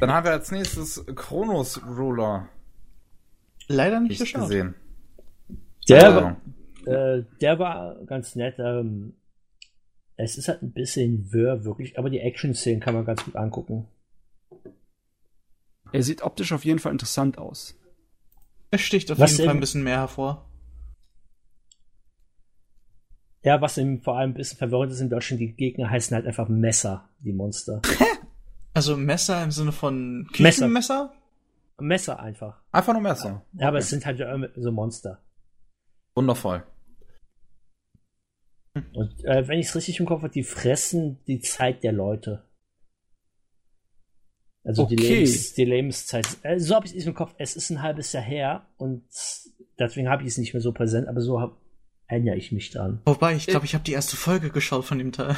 Dann 0.00 0.10
haben 0.12 0.24
wir 0.24 0.32
als 0.32 0.50
nächstes 0.50 1.04
Chronos 1.14 1.80
Ruler 1.86 2.48
Leider 3.68 4.00
nicht 4.00 4.18
geschaut. 4.18 4.42
gesehen. 4.42 4.74
Der, 5.88 6.00
Keine 6.00 6.14
war, 6.16 6.22
Ahnung. 6.24 6.40
äh, 6.86 7.24
der 7.40 7.58
war 7.58 7.94
ganz 8.06 8.34
nett. 8.34 8.56
Ähm, 8.58 9.14
es 10.16 10.38
ist 10.38 10.48
halt 10.48 10.62
ein 10.62 10.72
bisschen 10.72 11.32
wirr, 11.32 11.64
wirklich, 11.64 11.98
aber 11.98 12.10
die 12.10 12.20
Action-Szenen 12.20 12.80
kann 12.80 12.94
man 12.94 13.04
ganz 13.04 13.24
gut 13.24 13.36
angucken. 13.36 13.88
Er 15.92 16.02
sieht 16.02 16.22
optisch 16.22 16.52
auf 16.52 16.64
jeden 16.64 16.78
Fall 16.78 16.92
interessant 16.92 17.38
aus. 17.38 17.78
Es 18.70 18.80
sticht 18.80 19.10
auf 19.12 19.18
Was 19.18 19.32
jeden 19.32 19.46
Fall 19.46 19.54
ein 19.54 19.60
bisschen 19.60 19.82
mehr 19.82 19.98
hervor. 19.98 20.48
Ja, 23.42 23.60
was 23.60 23.76
ihm 23.76 24.02
vor 24.02 24.16
allem 24.16 24.30
ein 24.30 24.34
bisschen 24.34 24.58
verwirrend 24.58 24.90
ist 24.90 25.00
in 25.00 25.10
Deutschland, 25.10 25.40
die 25.40 25.52
Gegner 25.52 25.90
heißen 25.90 26.14
halt 26.14 26.26
einfach 26.26 26.48
Messer, 26.48 27.08
die 27.20 27.32
Monster. 27.32 27.82
Also 28.76 28.96
Messer 28.96 29.44
im 29.44 29.52
Sinne 29.52 29.70
von 29.70 30.22
Messer. 30.22 30.32
Küchenmesser? 30.32 31.12
Messer 31.78 32.18
einfach. 32.18 32.60
Einfach 32.72 32.92
nur 32.92 33.02
Messer. 33.02 33.44
Ja, 33.52 33.68
aber 33.68 33.78
es 33.78 33.88
sind 33.88 34.04
halt 34.04 34.18
ja 34.18 34.36
so 34.56 34.72
Monster. 34.72 35.22
Wundervoll. 36.16 36.64
Und 38.74 39.24
äh, 39.24 39.46
wenn 39.46 39.58
ich 39.58 39.66
es 39.66 39.76
richtig 39.76 40.00
im 40.00 40.06
Kopf 40.06 40.22
habe, 40.22 40.32
die 40.32 40.42
fressen 40.42 41.18
die 41.26 41.40
Zeit 41.40 41.84
der 41.84 41.92
Leute. 41.92 42.44
Also 44.64 44.86
die, 44.86 44.94
Okay. 44.94 45.14
Lebens, 45.18 45.52
die 45.54 45.64
Lebenszeit. 45.64 46.26
Äh, 46.42 46.58
so 46.58 46.74
habe 46.74 46.86
ich 46.86 46.94
es 46.96 47.06
im 47.06 47.14
Kopf. 47.14 47.34
Es 47.38 47.54
ist 47.54 47.70
ein 47.70 47.82
halbes 47.82 48.12
Jahr 48.12 48.22
her 48.22 48.66
und 48.76 49.04
deswegen 49.78 50.08
habe 50.08 50.22
ich 50.22 50.28
es 50.28 50.38
nicht 50.38 50.54
mehr 50.54 50.60
so 50.60 50.72
präsent, 50.72 51.06
aber 51.06 51.20
so 51.20 51.40
hab, 51.40 51.60
erinnere 52.06 52.36
ich 52.36 52.50
mich 52.50 52.70
dran. 52.70 53.00
Wobei, 53.04 53.36
ich 53.36 53.46
glaube, 53.46 53.66
ich 53.66 53.74
habe 53.74 53.84
die 53.84 53.92
erste 53.92 54.16
Folge 54.16 54.50
geschaut 54.50 54.84
von 54.84 54.98
dem 54.98 55.12
Teil. 55.12 55.36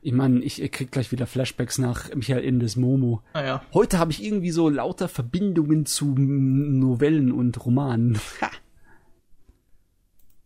Ich 0.00 0.12
meine, 0.12 0.40
ich 0.40 0.56
krieg 0.70 0.92
gleich 0.92 1.10
wieder 1.10 1.26
Flashbacks 1.26 1.78
nach 1.78 2.14
Michael 2.14 2.44
Indes 2.44 2.76
Momo. 2.76 3.22
Naja. 3.34 3.62
Heute 3.72 3.98
habe 3.98 4.12
ich 4.12 4.22
irgendwie 4.22 4.50
so 4.50 4.68
lauter 4.68 5.08
Verbindungen 5.08 5.86
zu 5.86 6.14
Novellen 6.16 7.32
und 7.32 7.64
Romanen. 7.64 8.18
Ha. 8.40 8.50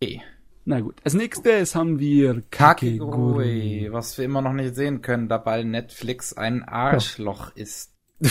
Okay. 0.01 0.21
Na 0.65 0.79
gut. 0.79 0.95
Als 1.03 1.13
nächstes 1.13 1.75
haben 1.75 1.99
wir 1.99 2.41
Kakegurui. 2.49 3.89
Was 3.91 4.17
wir 4.17 4.25
immer 4.25 4.41
noch 4.41 4.53
nicht 4.53 4.75
sehen 4.75 5.01
können, 5.01 5.27
da 5.27 5.37
bei 5.37 5.63
Netflix 5.63 6.33
ein 6.33 6.63
Arschloch 6.63 7.55
ist. 7.55 7.91
N- 8.21 8.29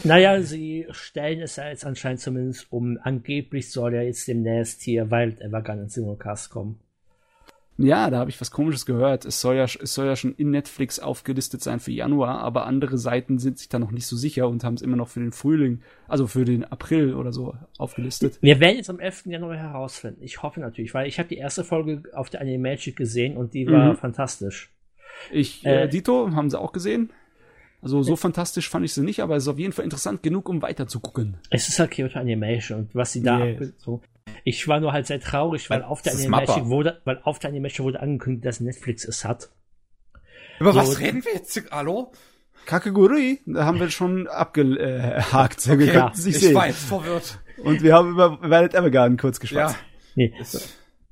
Naja, 0.04 0.40
sie 0.40 0.86
stellen 0.90 1.40
es 1.42 1.56
ja 1.56 1.68
jetzt 1.68 1.84
anscheinend 1.84 2.20
zumindest 2.20 2.68
um. 2.70 2.98
Angeblich 3.02 3.70
soll 3.70 3.94
ja 3.94 4.00
jetzt 4.02 4.26
demnächst 4.26 4.80
hier 4.82 5.10
Wild 5.10 5.40
Evergun 5.42 5.80
ins 5.80 5.94
Simulcast 5.94 6.48
kommen. 6.50 6.78
Ja, 7.76 8.08
da 8.08 8.18
habe 8.18 8.30
ich 8.30 8.40
was 8.40 8.52
Komisches 8.52 8.86
gehört. 8.86 9.24
Es 9.24 9.40
soll 9.40 9.56
ja, 9.56 9.64
es 9.64 9.94
soll 9.94 10.06
ja 10.06 10.14
schon 10.14 10.32
in 10.36 10.50
Netflix 10.50 11.00
aufgelistet 11.00 11.60
sein 11.60 11.80
für 11.80 11.90
Januar, 11.90 12.38
aber 12.38 12.66
andere 12.66 12.98
Seiten 12.98 13.38
sind 13.38 13.58
sich 13.58 13.68
da 13.68 13.80
noch 13.80 13.90
nicht 13.90 14.06
so 14.06 14.14
sicher 14.16 14.48
und 14.48 14.62
haben 14.62 14.74
es 14.74 14.82
immer 14.82 14.96
noch 14.96 15.08
für 15.08 15.18
den 15.20 15.32
Frühling, 15.32 15.80
also 16.06 16.28
für 16.28 16.44
den 16.44 16.64
April 16.64 17.14
oder 17.14 17.32
so 17.32 17.56
aufgelistet. 17.78 18.38
Wir 18.40 18.60
werden 18.60 18.76
jetzt 18.76 18.90
am 18.90 19.00
11. 19.00 19.26
Januar 19.26 19.56
herausfinden. 19.56 20.22
Ich 20.22 20.42
hoffe 20.42 20.60
natürlich, 20.60 20.94
weil 20.94 21.08
ich 21.08 21.18
habe 21.18 21.28
die 21.28 21.36
erste 21.38 21.64
Folge 21.64 22.02
auf 22.14 22.30
der 22.30 22.42
Animagic 22.42 22.94
gesehen 22.96 23.36
und 23.36 23.54
die 23.54 23.66
war 23.66 23.92
Mhm. 23.92 23.96
fantastisch. 23.96 24.70
Ich, 25.32 25.64
äh, 25.66 25.84
Äh, 25.84 25.88
Dito, 25.88 26.30
haben 26.32 26.50
sie 26.50 26.60
auch 26.60 26.72
gesehen. 26.72 27.10
Also 27.84 28.02
so 28.02 28.16
fantastisch 28.16 28.68
fand 28.68 28.84
ich 28.84 28.92
sie 28.94 29.02
nicht, 29.02 29.20
aber 29.20 29.36
es 29.36 29.44
ist 29.44 29.48
auf 29.48 29.58
jeden 29.58 29.72
Fall 29.72 29.84
interessant 29.84 30.22
genug, 30.22 30.48
um 30.48 30.62
weiter 30.62 30.86
zu 30.88 31.00
gucken. 31.00 31.36
Es 31.50 31.68
ist 31.68 31.78
halt 31.78 31.90
Kyoto 31.92 32.18
Animation 32.18 32.78
und 32.80 32.94
was 32.94 33.12
sie 33.12 33.22
da 33.22 33.44
Yes. 33.44 33.54
abgezogen. 33.60 34.06
Ich 34.42 34.66
war 34.68 34.80
nur 34.80 34.92
halt 34.92 35.06
sehr 35.06 35.20
traurig, 35.20 35.68
weil 35.70 35.80
Das 35.80 35.88
auf 35.88 36.02
der 36.02 36.14
Animation 36.14 36.68
wurde, 36.70 37.00
weil 37.04 37.20
auf 37.24 37.38
der 37.38 37.50
Animation 37.50 37.86
wurde 37.86 38.00
angekündigt, 38.00 38.44
dass 38.46 38.60
Netflix 38.60 39.04
es 39.06 39.24
hat. 39.24 39.50
Über 40.58 40.72
So- 40.72 40.78
was 40.80 40.98
reden 40.98 41.24
wir 41.24 41.34
jetzt? 41.34 41.62
Hallo? 41.70 42.10
Kakegurui, 42.66 43.40
da 43.46 43.64
haben 43.66 43.78
wir 43.78 43.90
schon 43.90 44.26
abgehakt. 44.28 45.60
So 45.60 45.72
Okay, 45.74 46.00
sich 46.14 46.36
ich 46.36 46.40
sehen. 46.40 46.54
war 46.54 46.66
jetzt 46.66 46.84
verwirrt. 46.84 47.38
Und 47.62 47.82
wir 47.82 47.94
haben 47.94 48.10
über 48.12 48.40
Violet 48.42 48.74
Evergarden 48.74 49.18
kurz 49.18 49.38
geschwatzt. 49.40 49.76
Ja. 50.14 50.26
Nee, 50.26 50.32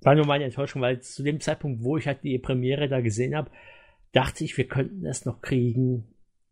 war 0.01 0.15
nur 0.15 0.26
meine 0.26 0.44
Enttäuschung, 0.44 0.81
weil 0.83 1.01
zu 1.01 1.23
dem 1.23 1.41
Zeitpunkt, 1.41 1.84
wo 1.84 1.97
ich 1.97 2.07
halt 2.07 2.25
die 2.25 2.39
Premiere 2.39 2.89
da 2.89 3.01
gesehen 3.01 3.36
habe, 3.36 3.51
dachte 4.12 4.42
ich, 4.44 4.57
wir 4.57 4.67
könnten 4.67 5.05
es 5.07 5.25
noch 5.26 5.41
kriegen. 5.42 6.05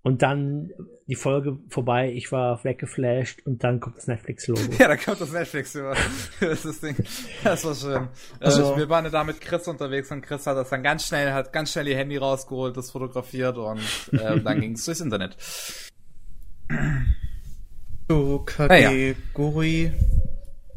Und 0.02 0.22
dann 0.22 0.70
die 1.08 1.14
Folge 1.14 1.58
vorbei, 1.68 2.10
ich 2.10 2.32
war 2.32 2.64
weggeflasht 2.64 3.44
und 3.44 3.62
dann 3.64 3.80
kommt 3.80 3.98
das 3.98 4.06
Netflix-Logo. 4.06 4.60
ja, 4.78 4.88
da 4.88 4.96
kommt 4.96 5.20
das 5.20 5.30
Netflix 5.32 5.74
über. 5.74 5.94
Das 6.40 6.64
ist 6.64 6.64
das 6.64 6.80
Ding. 6.80 6.96
Das 7.44 7.64
war 7.66 7.74
schön. 7.74 8.08
Also- 8.40 8.62
Also, 8.64 8.76
wir 8.78 8.88
waren 8.88 9.04
ja 9.04 9.10
da 9.10 9.24
mit 9.24 9.40
Chris 9.42 9.68
unterwegs 9.68 10.10
und 10.10 10.22
Chris 10.22 10.46
hat 10.46 10.56
das 10.56 10.70
dann 10.70 10.82
ganz 10.82 11.06
schnell, 11.06 11.32
hat 11.34 11.52
ganz 11.52 11.72
schnell 11.72 11.86
ihr 11.88 11.96
Handy 11.98 12.16
rausgeholt, 12.16 12.76
das 12.78 12.90
fotografiert 12.92 13.58
und 13.58 13.80
äh, 14.12 14.40
dann 14.40 14.60
ging 14.62 14.72
es 14.72 14.84
durchs 14.86 15.00
Internet. 15.00 15.36
So, 18.08 18.38
Kakegurui. 18.40 19.92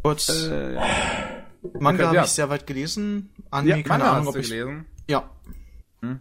Kurz. 0.03 0.47
Äh, 0.47 0.75
Manga 1.79 1.99
okay, 1.99 2.03
habe 2.07 2.15
ja. 2.17 2.23
ich 2.25 2.29
sehr 2.29 2.49
weit 2.49 2.67
gelesen. 2.67 3.29
Anime, 3.49 3.77
Ja, 3.77 3.83
keine 3.83 4.03
Manga 4.03 4.11
Ahnung, 4.17 4.21
hast 4.21 4.27
ob 4.27 4.33
du 4.35 4.39
ich. 4.41 4.49
gelesen. 4.49 4.85
Ja. 5.09 5.29
Hm. 6.01 6.19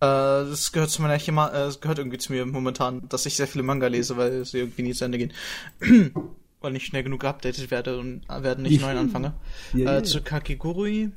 Äh, 0.00 0.48
das 0.48 0.72
gehört 0.72 0.90
zu 0.90 1.02
meiner 1.02 1.18
Chema, 1.18 1.48
äh, 1.48 1.52
das 1.52 1.80
gehört 1.80 1.98
irgendwie 1.98 2.18
zu 2.18 2.32
mir 2.32 2.46
momentan, 2.46 3.08
dass 3.08 3.26
ich 3.26 3.36
sehr 3.36 3.46
viele 3.46 3.64
Manga 3.64 3.86
lese, 3.86 4.16
weil 4.16 4.44
sie 4.44 4.58
irgendwie 4.58 4.82
nie 4.82 4.94
zu 4.94 5.04
Ende 5.04 5.18
gehen. 5.18 5.32
weil 6.60 6.76
ich 6.76 6.86
schnell 6.86 7.02
genug 7.02 7.20
geupdatet 7.20 7.70
werde 7.70 7.98
und 7.98 8.22
äh, 8.28 8.42
werden 8.42 8.62
nicht 8.62 8.80
neuen 8.80 8.98
anfange. 8.98 9.34
Ja, 9.72 9.92
äh, 9.92 9.94
ja. 9.96 10.02
zu 10.02 10.22
Kakigurui. 10.22 11.10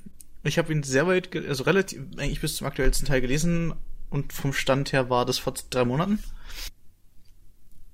Ich 0.43 0.57
habe 0.57 0.73
ihn 0.73 0.83
sehr 0.83 1.07
weit, 1.07 1.35
also 1.35 1.63
relativ, 1.63 2.01
eigentlich 2.17 2.41
bis 2.41 2.57
zum 2.57 2.67
aktuellsten 2.67 3.07
Teil 3.07 3.21
gelesen 3.21 3.73
und 4.09 4.33
vom 4.33 4.53
Stand 4.53 4.91
her 4.91 5.09
war 5.09 5.25
das 5.25 5.37
vor 5.37 5.53
drei 5.69 5.85
Monaten. 5.85 6.19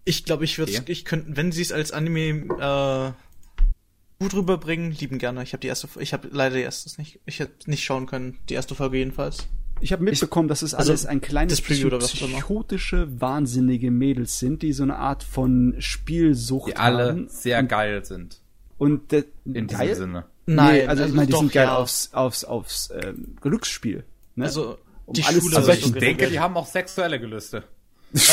Ich 0.05 0.25
glaube, 0.25 0.45
ich 0.45 0.57
würde, 0.57 0.71
Okay. 0.71 0.91
ich 0.91 1.05
könnte, 1.05 1.37
wenn 1.37 1.51
sie 1.51 1.61
es 1.61 1.71
als 1.71 1.91
Anime 1.91 2.45
äh, 2.59 3.11
gut 4.19 4.33
rüberbringen, 4.33 4.91
lieben 4.91 5.19
gerne. 5.19 5.43
Ich 5.43 5.53
habe 5.53 5.61
die 5.61 5.67
erste, 5.67 5.87
ich 5.99 6.13
habe 6.13 6.29
leider 6.31 6.55
die 6.55 6.63
erste 6.63 6.99
nicht, 6.99 7.19
ich 7.25 7.39
hätte 7.39 7.69
nicht 7.69 7.83
schauen 7.83 8.07
können, 8.07 8.39
die 8.49 8.55
erste 8.55 8.73
Folge 8.75 8.97
jedenfalls. 8.97 9.47
Ich 9.81 9.91
habe 9.93 10.03
mitbekommen, 10.03 10.47
dass 10.47 10.61
es 10.61 10.73
also 10.73 10.91
alles 10.91 11.05
ein 11.05 11.21
kleines 11.21 11.57
das 11.59 11.61
Preview 11.65 11.87
oder 11.87 11.97
was 12.01 12.13
auch 12.15 12.21
immer. 12.27 12.37
psychotische, 12.37 13.07
wahnsinnige 13.21 13.91
Mädels 13.91 14.39
sind, 14.39 14.61
die 14.61 14.73
so 14.73 14.83
eine 14.83 14.97
Art 14.97 15.23
von 15.23 15.75
Spielsucht 15.79 16.69
Die 16.71 16.75
alle 16.77 17.07
haben. 17.09 17.27
sehr 17.29 17.63
geil 17.63 18.03
sind. 18.05 18.41
Und 18.77 19.11
der, 19.11 19.23
In 19.45 19.67
diesem 19.67 19.67
geil? 19.67 19.95
Sinne. 19.95 20.25
nee, 20.45 20.85
also, 20.85 21.03
ich 21.05 21.13
meine, 21.13 21.27
die 21.27 21.31
doch, 21.33 21.39
sind 21.39 21.51
geil 21.53 21.65
ja. 21.65 21.77
aufs, 21.77 22.13
aufs, 22.13 22.43
aufs 22.43 22.89
ähm, 23.03 23.35
Glücksspiel. 23.41 24.03
Ne? 24.35 24.45
Also 24.45 24.77
Um 25.05 25.13
die 25.13 25.23
alles 25.23 25.41
Schule. 25.43 25.51
zu 25.53 25.57
Also 25.59 25.71
ich 25.71 25.81
denke, 25.83 25.99
geregelt. 25.99 26.31
die 26.31 26.39
haben 26.39 26.55
auch 26.57 26.67
sexuelle 26.67 27.19
Gelüste. 27.19 27.63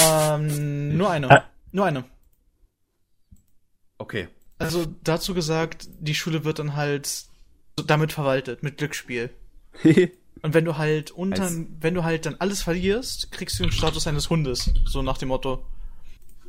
ähm, 0.05 0.97
nur 0.97 1.11
eine, 1.11 1.31
Ah. 1.31 1.45
nur 1.73 1.85
eine. 1.87 2.05
Okay. 3.99 4.29
Also 4.59 4.87
dazu 5.05 5.35
gesagt, 5.35 5.89
die 6.01 6.15
Schule 6.15 6.45
wird 6.45 6.59
dann 6.59 6.77
halt 6.77 7.25
damit 7.87 8.13
verwaltet 8.13 8.63
mit 8.63 8.79
Glücksspiel. 8.79 9.31
Und 10.47 10.55
wenn 10.55 10.65
du 10.65 10.79
halt 10.79 11.11
unter, 11.11 11.51
wenn 11.81 11.95
du 11.95 12.05
halt 12.05 12.25
dann 12.25 12.37
alles 12.37 12.63
verlierst, 12.63 13.33
kriegst 13.33 13.59
du 13.59 13.65
den 13.65 13.73
Status 13.73 14.07
eines 14.07 14.31
Hundes. 14.31 14.73
So 14.85 15.03
nach 15.03 15.19
dem 15.19 15.27
Motto. 15.27 15.67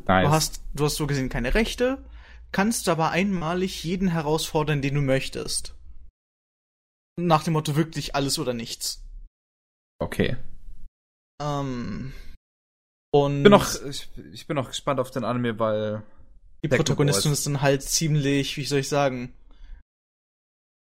Nice. 0.06 0.24
Du 0.24 0.30
hast, 0.30 0.62
du 0.76 0.86
hast 0.86 0.98
so 0.98 1.08
gesehen 1.08 1.30
keine 1.30 1.56
Rechte, 1.56 2.06
kannst 2.52 2.90
aber 2.90 3.10
einmalig 3.10 3.84
jeden 3.84 4.10
herausfordern, 4.10 4.84
den 4.84 4.94
du 4.94 5.02
möchtest. 5.02 5.74
Nach 7.20 7.44
dem 7.44 7.54
Motto 7.54 7.76
wirklich 7.76 8.14
alles 8.14 8.38
oder 8.38 8.54
nichts. 8.54 9.04
okay. 9.98 10.38
Ähm, 11.42 12.14
und 13.12 13.38
Ich 13.38 13.44
bin 13.44 13.52
noch, 13.52 13.84
ich, 13.84 14.10
ich 14.32 14.46
bin 14.46 14.58
noch 14.58 14.68
gespannt 14.68 15.00
auf 15.00 15.10
den 15.10 15.24
Anime, 15.24 15.58
weil 15.58 16.04
die 16.64 16.70
Techno 16.70 16.84
Protagonistin 16.84 17.32
ist 17.32 17.48
dann 17.48 17.64
halt 17.64 17.82
ziemlich, 17.82 18.58
wie 18.58 18.66
soll 18.66 18.78
ich 18.78 18.90
sagen, 18.90 19.34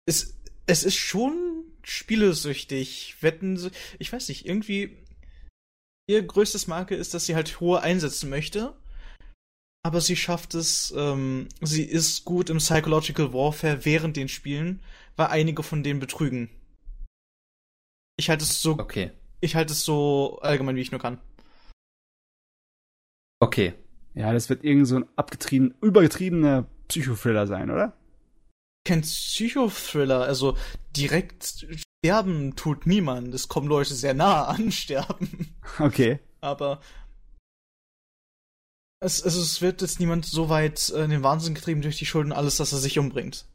es, 0.05 0.35
es 0.67 0.83
ist 0.83 0.97
schon 0.97 1.58
spielesüchtig. 1.89 3.17
Wetten, 3.21 3.57
sie- 3.57 3.71
ich 3.99 4.11
weiß 4.11 4.29
nicht, 4.29 4.45
irgendwie 4.45 4.97
ihr 6.09 6.21
größtes 6.23 6.67
Marke 6.67 6.95
ist, 6.95 7.13
dass 7.13 7.25
sie 7.25 7.35
halt 7.35 7.59
hohe 7.59 7.81
einsetzen 7.81 8.29
möchte. 8.29 8.75
Aber 9.85 10.01
sie 10.01 10.15
schafft 10.17 10.55
es, 10.55 10.93
ähm, 10.97 11.47
sie 11.61 11.83
ist 11.83 12.25
gut 12.25 12.49
im 12.49 12.57
Psychological 12.57 13.31
Warfare 13.33 13.85
während 13.85 14.17
den 14.17 14.27
Spielen, 14.27 14.81
weil 15.15 15.27
einige 15.27 15.63
von 15.63 15.83
denen 15.83 15.99
betrügen. 15.99 16.49
Ich 18.17 18.29
halte 18.29 18.43
es 18.43 18.61
so, 18.61 18.73
okay. 18.77 19.11
ich 19.39 19.55
halte 19.55 19.71
es 19.71 19.83
so 19.83 20.39
allgemein, 20.41 20.75
wie 20.75 20.81
ich 20.81 20.91
nur 20.91 20.99
kann. 20.99 21.19
Okay. 23.41 23.73
ja, 24.15 24.33
das 24.33 24.49
wird 24.49 24.65
irgend 24.65 24.87
so 24.87 24.97
ein 24.97 25.05
abgetrieben, 25.15 25.73
übergetriebener 25.81 26.67
Psychothriller 26.89 27.47
sein, 27.47 27.71
oder? 27.71 27.95
Kein 28.85 29.01
Psychothriller, 29.01 30.21
also 30.21 30.57
direkt 30.95 31.65
sterben 32.03 32.55
tut 32.55 32.85
niemand. 32.87 33.33
Es 33.33 33.47
kommen 33.47 33.67
Leute 33.67 33.93
sehr 33.93 34.13
nah 34.13 34.45
an 34.45 34.71
sterben. 34.73 35.55
Okay. 35.79 36.19
Aber 36.41 36.79
es, 39.01 39.23
also 39.23 39.41
es 39.41 39.61
wird 39.61 39.81
jetzt 39.81 39.99
niemand 39.99 40.25
so 40.25 40.49
weit 40.49 40.89
äh, 40.89 41.03
in 41.03 41.09
den 41.09 41.23
Wahnsinn 41.23 41.55
getrieben 41.55 41.81
durch 41.81 41.97
die 41.97 42.05
Schulden 42.05 42.31
alles, 42.33 42.57
dass 42.57 42.73
er 42.73 42.79
sich 42.79 42.99
umbringt. 42.99 43.45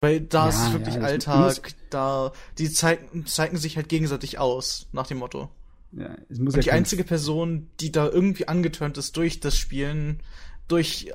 Weil 0.00 0.20
da 0.20 0.48
Ja, 0.48 0.50
ist 0.50 0.72
ja, 0.72 0.72
wirklich 0.72 0.98
das 0.98 1.04
Alltag, 1.04 1.74
da 1.90 2.32
die 2.58 2.70
zeigen, 2.70 3.26
zeigen 3.26 3.56
sich 3.56 3.76
halt 3.76 3.88
gegenseitig 3.88 4.38
aus, 4.38 4.88
nach 4.92 5.06
dem 5.06 5.18
Motto. 5.18 5.50
Ja, 5.92 6.16
es 6.28 6.38
muss 6.38 6.54
Und 6.54 6.60
ja 6.60 6.62
die 6.62 6.72
einzige 6.72 7.04
Person, 7.04 7.70
die 7.80 7.92
da 7.92 8.08
irgendwie 8.08 8.48
angeturnt 8.48 8.98
ist 8.98 9.16
durch 9.16 9.40
das 9.40 9.56
Spielen, 9.56 10.22
durch 10.68 11.12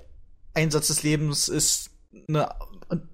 Einsatz 0.53 0.87
des 0.87 1.03
Lebens, 1.03 1.47
ist 1.49 1.90
eine, 2.27 2.53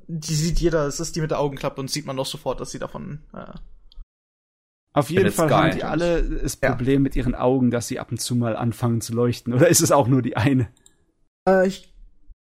die 0.08 0.34
sieht 0.36 0.60
jeder, 0.60 0.86
es 0.88 1.00
ist 1.00 1.16
die 1.16 1.22
mit 1.22 1.32
der 1.32 1.40
Augenklappe 1.40 1.80
und 1.80 1.90
sieht 1.92 2.06
man 2.06 2.18
doch 2.18 2.26
sofort, 2.26 2.60
dass 2.60 2.72
sie 2.72 2.80
davon, 2.80 3.22
äh, 3.34 3.54
Auf 4.94 5.10
jeden 5.10 5.32
Fall 5.32 5.50
haben 5.52 5.76
die 5.76 5.84
alle 5.84 6.24
das 6.24 6.58
Ja. 6.62 6.70
Problem 6.70 7.04
mit 7.04 7.16
ihren 7.16 7.36
Augen, 7.36 7.70
dass 7.72 7.88
sie 7.88 8.00
ab 8.00 8.12
und 8.12 8.20
zu 8.20 8.36
mal 8.36 8.56
anfangen 8.56 9.02
zu 9.02 9.14
leuchten. 9.14 9.54
Oder 9.54 9.68
ist 9.68 9.82
es 9.82 9.92
auch 9.92 10.08
nur 10.08 10.22
die 10.22 10.36
eine? 10.38 10.72
äh, 11.48 11.68
ich, 11.68 11.94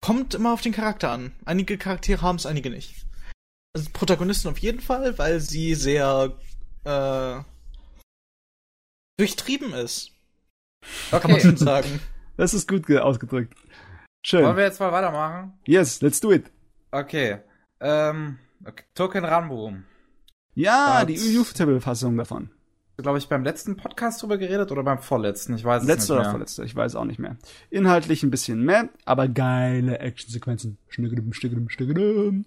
kommt 0.05 0.35
immer 0.35 0.53
auf 0.53 0.61
den 0.61 0.73
Charakter 0.73 1.11
an. 1.11 1.33
Einige 1.45 1.79
Charaktere 1.79 2.23
haben 2.23 2.37
es, 2.37 2.47
einige 2.47 2.71
nicht. 2.71 3.07
Also 3.77 3.89
Protagonisten 3.93 4.49
auf 4.49 4.59
jeden 4.59 4.81
Fall, 4.81 5.17
weil 5.19 5.39
sie 5.41 5.75
sehr, 5.77 6.37
äh, 6.85 7.41
durchtrieben 9.19 9.73
ist, 9.75 10.11
kann 11.11 11.31
man 11.31 11.41
schon 11.41 11.51
Okay. 11.55 11.65
sagen. 11.65 12.01
Das 12.37 12.55
ist 12.55 12.67
gut 12.67 12.87
ge- 12.87 13.01
ausgedrückt. 13.01 13.55
Schön. 14.23 14.45
Wollen 14.45 14.57
wir 14.57 14.65
jetzt 14.65 14.81
mal 14.81 14.93
weitermachen? 14.93 15.55
Yes, 15.67 16.01
let's 16.03 16.21
do 16.21 16.33
it. 16.33 16.51
Okay. 16.91 17.39
Ähm, 17.81 18.39
okay. 18.67 18.85
Token 18.95 19.25
Ranbo. 19.25 19.73
Ja, 20.55 20.99
Was? 21.01 21.07
die 21.07 21.15
Youth-Table-Fassung 21.35 22.17
davon. 22.17 22.51
Glaube 22.99 23.17
ich 23.17 23.29
beim 23.31 23.45
letzten 23.45 23.79
Podcast 23.79 24.21
drüber 24.21 24.37
geredet 24.37 24.71
oder 24.73 24.83
beim 24.83 24.99
vorletzten? 24.99 25.55
Ich 25.55 25.65
weiß 25.65 25.83
es 25.83 25.89
Letzte 25.89 26.13
nicht 26.13 26.19
oder 26.19 26.21
mehr. 26.23 26.31
vorletzte, 26.33 26.65
ich 26.65 26.77
weiß 26.77 26.97
auch 26.97 27.07
nicht 27.07 27.19
mehr. 27.19 27.39
Inhaltlich 27.71 28.23
ein 28.23 28.31
bisschen 28.31 28.63
mehr, 28.63 28.91
aber 29.07 29.27
geile 29.27 30.01
Actionsequenzen. 30.01 30.77
Schnickedum, 30.89 31.33
schnickedum, 31.33 31.71
schnickedum. 31.71 32.45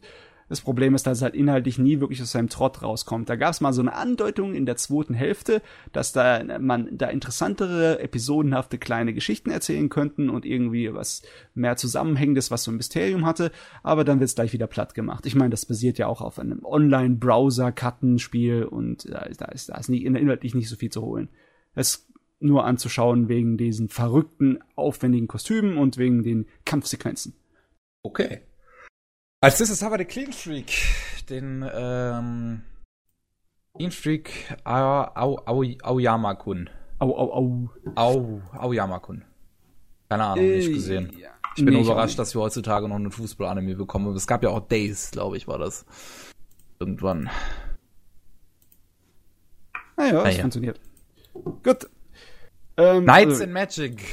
Das 0.54 0.62
Problem 0.62 0.94
ist, 0.94 1.08
dass 1.08 1.18
es 1.18 1.24
halt 1.24 1.34
inhaltlich 1.34 1.80
nie 1.80 2.00
wirklich 2.00 2.22
aus 2.22 2.32
seinem 2.32 2.48
Trott 2.48 2.84
rauskommt. 2.84 3.28
Da 3.28 3.38
gab 3.38 3.54
es 3.54 3.60
mal 3.60 3.74
so 3.74 3.82
eine 3.82 3.96
Andeutung 3.96 4.54
in 4.54 4.68
der 4.68 4.76
zweiten 4.76 5.16
Hälfte, 5.16 5.64
dass 5.94 6.14
da 6.14 6.44
man 6.60 6.96
da 6.96 7.08
interessantere, 7.08 8.00
episodenhafte 8.00 8.78
kleine 8.78 9.16
Geschichten 9.16 9.50
erzählen 9.50 9.90
könnten 9.90 10.30
und 10.30 10.46
irgendwie 10.46 10.94
was 10.94 11.24
mehr 11.56 11.76
Zusammenhängendes, 11.76 12.52
was 12.52 12.66
so 12.66 12.72
ein 12.72 12.78
Mysterium 12.78 13.26
hatte, 13.26 13.52
aber 13.82 14.04
dann 14.04 14.20
wird 14.20 14.30
es 14.30 14.36
gleich 14.36 14.54
wieder 14.54 14.68
platt 14.68 14.94
gemacht. 14.94 15.26
Ich 15.26 15.34
meine, 15.34 15.50
das 15.50 15.66
basiert 15.66 15.98
ja 15.98 16.06
auch 16.06 16.22
auf 16.22 16.38
einem 16.38 16.64
Online-Browser-Kartenspiel 16.64 18.66
und 18.66 19.12
da 19.12 19.22
ist, 19.22 19.42
da 19.42 19.46
ist, 19.46 19.70
da 19.70 19.78
ist 19.80 19.90
nicht, 19.90 20.06
inhaltlich 20.06 20.54
nicht 20.54 20.70
so 20.70 20.76
viel 20.76 20.92
zu 20.92 21.02
holen. 21.02 21.30
Es 21.74 22.08
nur 22.40 22.66
anzuschauen 22.66 23.28
wegen 23.28 23.58
diesen 23.58 23.90
verrückten, 23.90 24.60
aufwendigen 24.76 25.26
Kostümen 25.26 25.80
und 25.80 25.98
wegen 25.98 26.22
den 26.22 26.46
Kampfsequenzen. 26.64 27.34
Okay. 28.04 28.42
Als 29.44 29.60
nächstes 29.60 29.82
haben 29.82 29.92
wir 29.92 29.98
den 29.98 30.08
Clean 30.08 30.32
Streak. 30.32 30.72
Den, 31.30 31.70
ähm, 31.74 32.62
Clean 33.76 33.92
Streak 33.92 34.32
Ao, 34.64 35.04
Ao, 35.14 35.36
Ao, 35.46 35.64
Aoyama-kun. 35.84 36.70
Au, 37.00 37.12
au, 37.14 37.34
au. 37.34 37.70
Au, 37.96 38.42
Aoyama-kun. 38.54 39.26
Keine 40.10 40.24
Ahnung, 40.24 40.46
nicht 40.46 40.72
gesehen. 40.72 41.10
Äh, 41.18 41.24
ja. 41.24 41.30
Ich 41.58 41.66
bin 41.66 41.74
Nee, 41.74 41.82
überrascht, 41.82 42.12
nicht. 42.12 42.20
dass 42.20 42.34
wir 42.34 42.42
heutzutage 42.42 42.88
noch 42.88 42.96
einen 42.96 43.12
Fußball-Anime 43.12 43.76
bekommen. 43.76 44.16
Es 44.16 44.28
gab 44.28 44.44
ja 44.44 44.50
auch 44.50 44.62
Days, 44.62 45.12
glaube 45.12 45.36
ich, 45.36 45.46
war 45.46 45.60
das. 45.60 45.86
Irgendwann. 46.80 47.30
Naja, 49.98 50.14
das 50.14 50.24
Naja. 50.24 50.40
funktioniert. 50.42 50.80
Gut. 51.34 51.90
Ähm, 52.78 53.04
Knights 53.04 53.32
also, 53.34 53.44
in 53.44 53.52
Magic. 53.52 54.04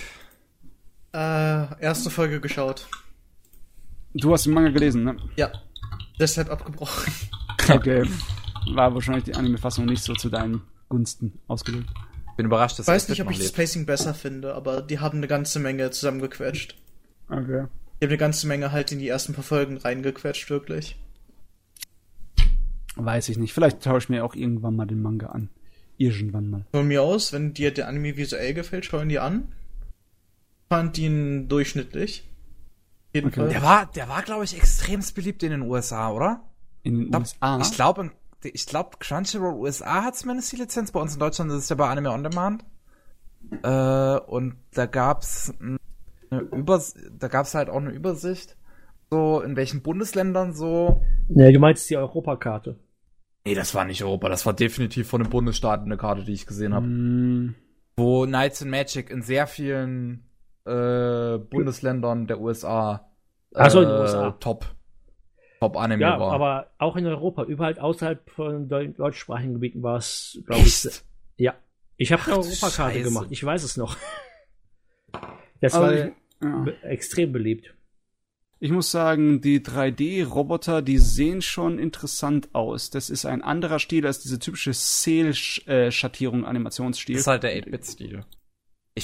Äh, 1.14 1.80
erste 1.82 2.10
Folge 2.10 2.40
geschaut. 2.40 2.88
Du 4.14 4.32
hast 4.32 4.46
den 4.46 4.54
Manga 4.54 4.70
gelesen, 4.70 5.04
ne? 5.04 5.16
Ja. 5.36 5.50
Deshalb 6.18 6.50
abgebrochen. 6.50 7.12
Okay. 7.68 8.04
War 8.74 8.92
wahrscheinlich 8.94 9.24
die 9.24 9.34
Anime-Fassung 9.34 9.84
nicht 9.84 10.02
so 10.02 10.14
zu 10.14 10.28
deinen 10.28 10.62
Gunsten 10.88 11.38
ausgelegt. 11.46 11.88
Bin 12.36 12.46
überrascht, 12.46 12.78
dass 12.78 12.88
Ich 12.88 12.92
weiß 12.92 13.06
der 13.06 13.12
nicht, 13.12 13.22
ob 13.22 13.30
ich 13.30 13.36
das 13.36 13.46
lebt. 13.48 13.56
Pacing 13.56 13.86
besser 13.86 14.12
finde, 14.14 14.54
aber 14.54 14.82
die 14.82 14.98
haben 14.98 15.18
eine 15.18 15.28
ganze 15.28 15.60
Menge 15.60 15.90
zusammengequetscht. 15.90 16.74
Okay. 17.28 17.66
Die 18.00 18.06
haben 18.06 18.10
eine 18.10 18.16
ganze 18.16 18.48
Menge 18.48 18.72
halt 18.72 18.90
in 18.90 18.98
die 18.98 19.06
ersten 19.08 19.34
paar 19.34 19.44
Folgen 19.44 19.76
reingequetscht, 19.76 20.50
wirklich. 20.50 20.96
Weiß 22.96 23.28
ich 23.28 23.38
nicht. 23.38 23.52
Vielleicht 23.52 23.82
tausche 23.82 24.06
ich 24.06 24.08
mir 24.08 24.24
auch 24.24 24.34
irgendwann 24.34 24.74
mal 24.74 24.86
den 24.86 25.02
Manga 25.02 25.26
an. 25.26 25.48
Irgendwann 25.96 26.50
mal. 26.50 26.64
Von 26.72 26.88
mir 26.88 27.02
aus, 27.02 27.32
wenn 27.32 27.52
dir 27.54 27.72
der 27.72 27.86
Anime 27.88 28.16
visuell 28.16 28.54
gefällt, 28.54 28.86
schau 28.86 29.00
ihn 29.00 29.10
dir 29.10 29.22
an. 29.22 29.52
Fand 30.68 30.98
ihn 30.98 31.48
durchschnittlich. 31.48 32.24
Auf 33.10 33.14
jeden 33.14 33.28
Okay. 33.28 33.40
Fall. 33.40 33.48
Der 33.50 33.62
war, 33.62 33.86
der 33.86 34.08
war, 34.08 34.22
glaube 34.22 34.44
ich, 34.44 34.56
extremst 34.56 35.14
beliebt 35.14 35.42
in 35.42 35.50
den 35.50 35.62
USA, 35.62 36.10
oder? 36.12 36.42
In 36.82 36.98
den 36.98 37.10
glaub- 37.10 37.22
USA. 37.22 37.58
Ich 37.60 37.72
glaube, 37.72 38.10
ich 38.42 38.66
glaube, 38.66 38.90
Crunchyroll 38.98 39.54
USA 39.54 40.04
hat 40.04 40.16
zumindest 40.16 40.52
die 40.52 40.56
Lizenz. 40.56 40.92
Bei 40.92 41.00
uns 41.00 41.14
in 41.14 41.20
Deutschland 41.20 41.50
ist 41.50 41.58
es 41.58 41.68
ja 41.68 41.76
bei 41.76 41.88
Anime 41.88 42.10
On 42.10 42.22
Demand. 42.22 42.64
Äh, 43.62 44.18
und 44.30 44.56
da 44.72 44.86
gab's 44.86 45.52
eine 45.60 45.78
Übers 46.52 46.94
da 47.18 47.26
gab's 47.26 47.54
halt 47.54 47.68
auch 47.68 47.78
eine 47.78 47.90
Übersicht, 47.90 48.56
so 49.10 49.40
in 49.40 49.56
welchen 49.56 49.82
Bundesländern 49.82 50.52
so. 50.54 51.02
Ne, 51.28 51.52
du 51.52 51.58
meinst 51.58 51.90
die 51.90 51.96
Europakarte. 51.96 52.78
Nee, 53.44 53.54
das 53.56 53.74
war 53.74 53.84
nicht 53.84 54.04
Europa, 54.04 54.28
das 54.28 54.46
war 54.46 54.52
definitiv 54.52 55.08
von 55.08 55.22
den 55.22 55.30
Bundesstaaten 55.30 55.86
eine 55.86 55.96
Karte, 55.96 56.22
die 56.24 56.32
ich 56.34 56.46
gesehen 56.46 56.72
habe. 56.74 56.86
Hm, 56.86 57.54
Wo 57.96 58.24
Knights 58.26 58.60
in 58.62 58.70
Magic 58.70 59.10
in 59.10 59.22
sehr 59.22 59.48
vielen 59.48 60.22
äh, 60.66 61.38
Bundesländern 61.38 62.26
der 62.26 62.40
USA, 62.40 63.08
so, 63.68 63.80
äh, 63.80 63.84
den 63.86 63.90
USA. 63.94 64.30
Top, 64.40 64.66
Top 65.60 65.76
Anime 65.76 66.02
Ja, 66.02 66.18
war. 66.20 66.32
aber 66.32 66.70
auch 66.78 66.96
in 66.96 67.06
Europa, 67.06 67.44
überall 67.44 67.78
außerhalb 67.78 68.30
von 68.30 68.68
deu 68.68 68.88
deutschsprachigen 68.88 69.54
Gebieten 69.54 69.82
war 69.82 69.96
es, 69.98 70.40
glaube 70.46 70.62
ich. 70.62 70.88
Ja. 71.36 71.54
Ich 71.96 72.12
habe 72.12 72.22
eine 72.24 72.36
Europakarte 72.36 72.94
Scheiße. 72.94 73.02
gemacht, 73.04 73.26
ich 73.30 73.44
weiß 73.44 73.62
es 73.62 73.76
noch. 73.76 73.96
Das 75.60 75.74
Aber 75.74 75.86
war 75.88 75.94
ja. 75.94 76.10
be- 76.64 76.82
extrem 76.84 77.32
beliebt. 77.32 77.74
ich 78.60 78.70
muss 78.70 78.90
sagen, 78.90 79.42
die 79.42 79.60
3D-Roboter, 79.60 80.80
die 80.80 80.96
sehen 80.98 81.42
schon 81.42 81.78
interessant 81.78 82.54
aus. 82.54 82.88
Das 82.88 83.10
ist 83.10 83.26
ein 83.26 83.42
anderer 83.42 83.78
Stil 83.78 84.06
als 84.06 84.20
diese 84.20 84.38
typische 84.38 84.72
Cell-Schattierung, 84.72 86.46
Animationsstil. 86.46 87.16
Das 87.16 87.22
ist 87.22 87.26
halt 87.26 87.42
der 87.42 87.54
8-Bit-Stil. 87.56 88.24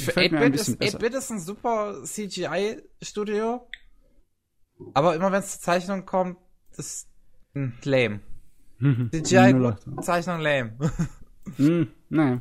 Ich 0.00 0.04
finde, 0.04 0.36
mir 0.36 0.44
ein 0.44 0.52
8-Bit 0.52 0.54
ist, 0.54 0.66
bisschen 0.66 0.78
besser. 0.78 0.98
8-Bit 0.98 1.14
ist 1.14 1.30
ein 1.30 1.40
super 1.40 2.02
CGI-Studio. 2.04 3.68
Aber 4.94 5.14
immer 5.14 5.32
wenn 5.32 5.40
es 5.40 5.52
zur 5.52 5.60
Zeichnung 5.60 6.04
kommt, 6.06 6.38
ist 6.76 7.08
hm, 7.54 7.72
lame. 7.84 8.20
CGI-Zeichnung 9.10 10.40
lame. 10.40 10.76
Hm, 11.56 11.88
naja. 12.08 12.40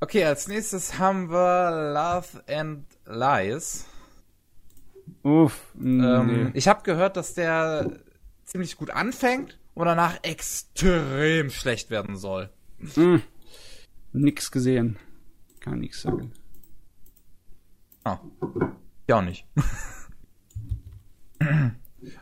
Okay, 0.00 0.24
als 0.24 0.48
nächstes 0.48 0.98
haben 0.98 1.30
wir 1.30 1.70
Love 1.94 2.42
and 2.48 2.86
Lies. 3.06 3.86
Uff, 5.22 5.72
Ähm. 5.78 6.50
Ich 6.54 6.66
habe 6.66 6.82
gehört, 6.82 7.16
dass 7.16 7.34
der 7.34 8.00
ziemlich 8.44 8.76
gut 8.76 8.90
anfängt 8.90 9.58
und 9.74 9.86
danach 9.86 10.18
extrem 10.22 11.50
schlecht 11.50 11.90
werden 11.90 12.16
soll. 12.16 12.50
Hm. 12.94 13.22
Nix 14.12 14.50
gesehen. 14.50 14.98
Kann 15.62 15.78
nix 15.78 16.02
sagen. 16.02 16.32
Ah, 18.02 18.18
ja 19.08 19.18
auch 19.18 19.22
nicht. 19.22 19.46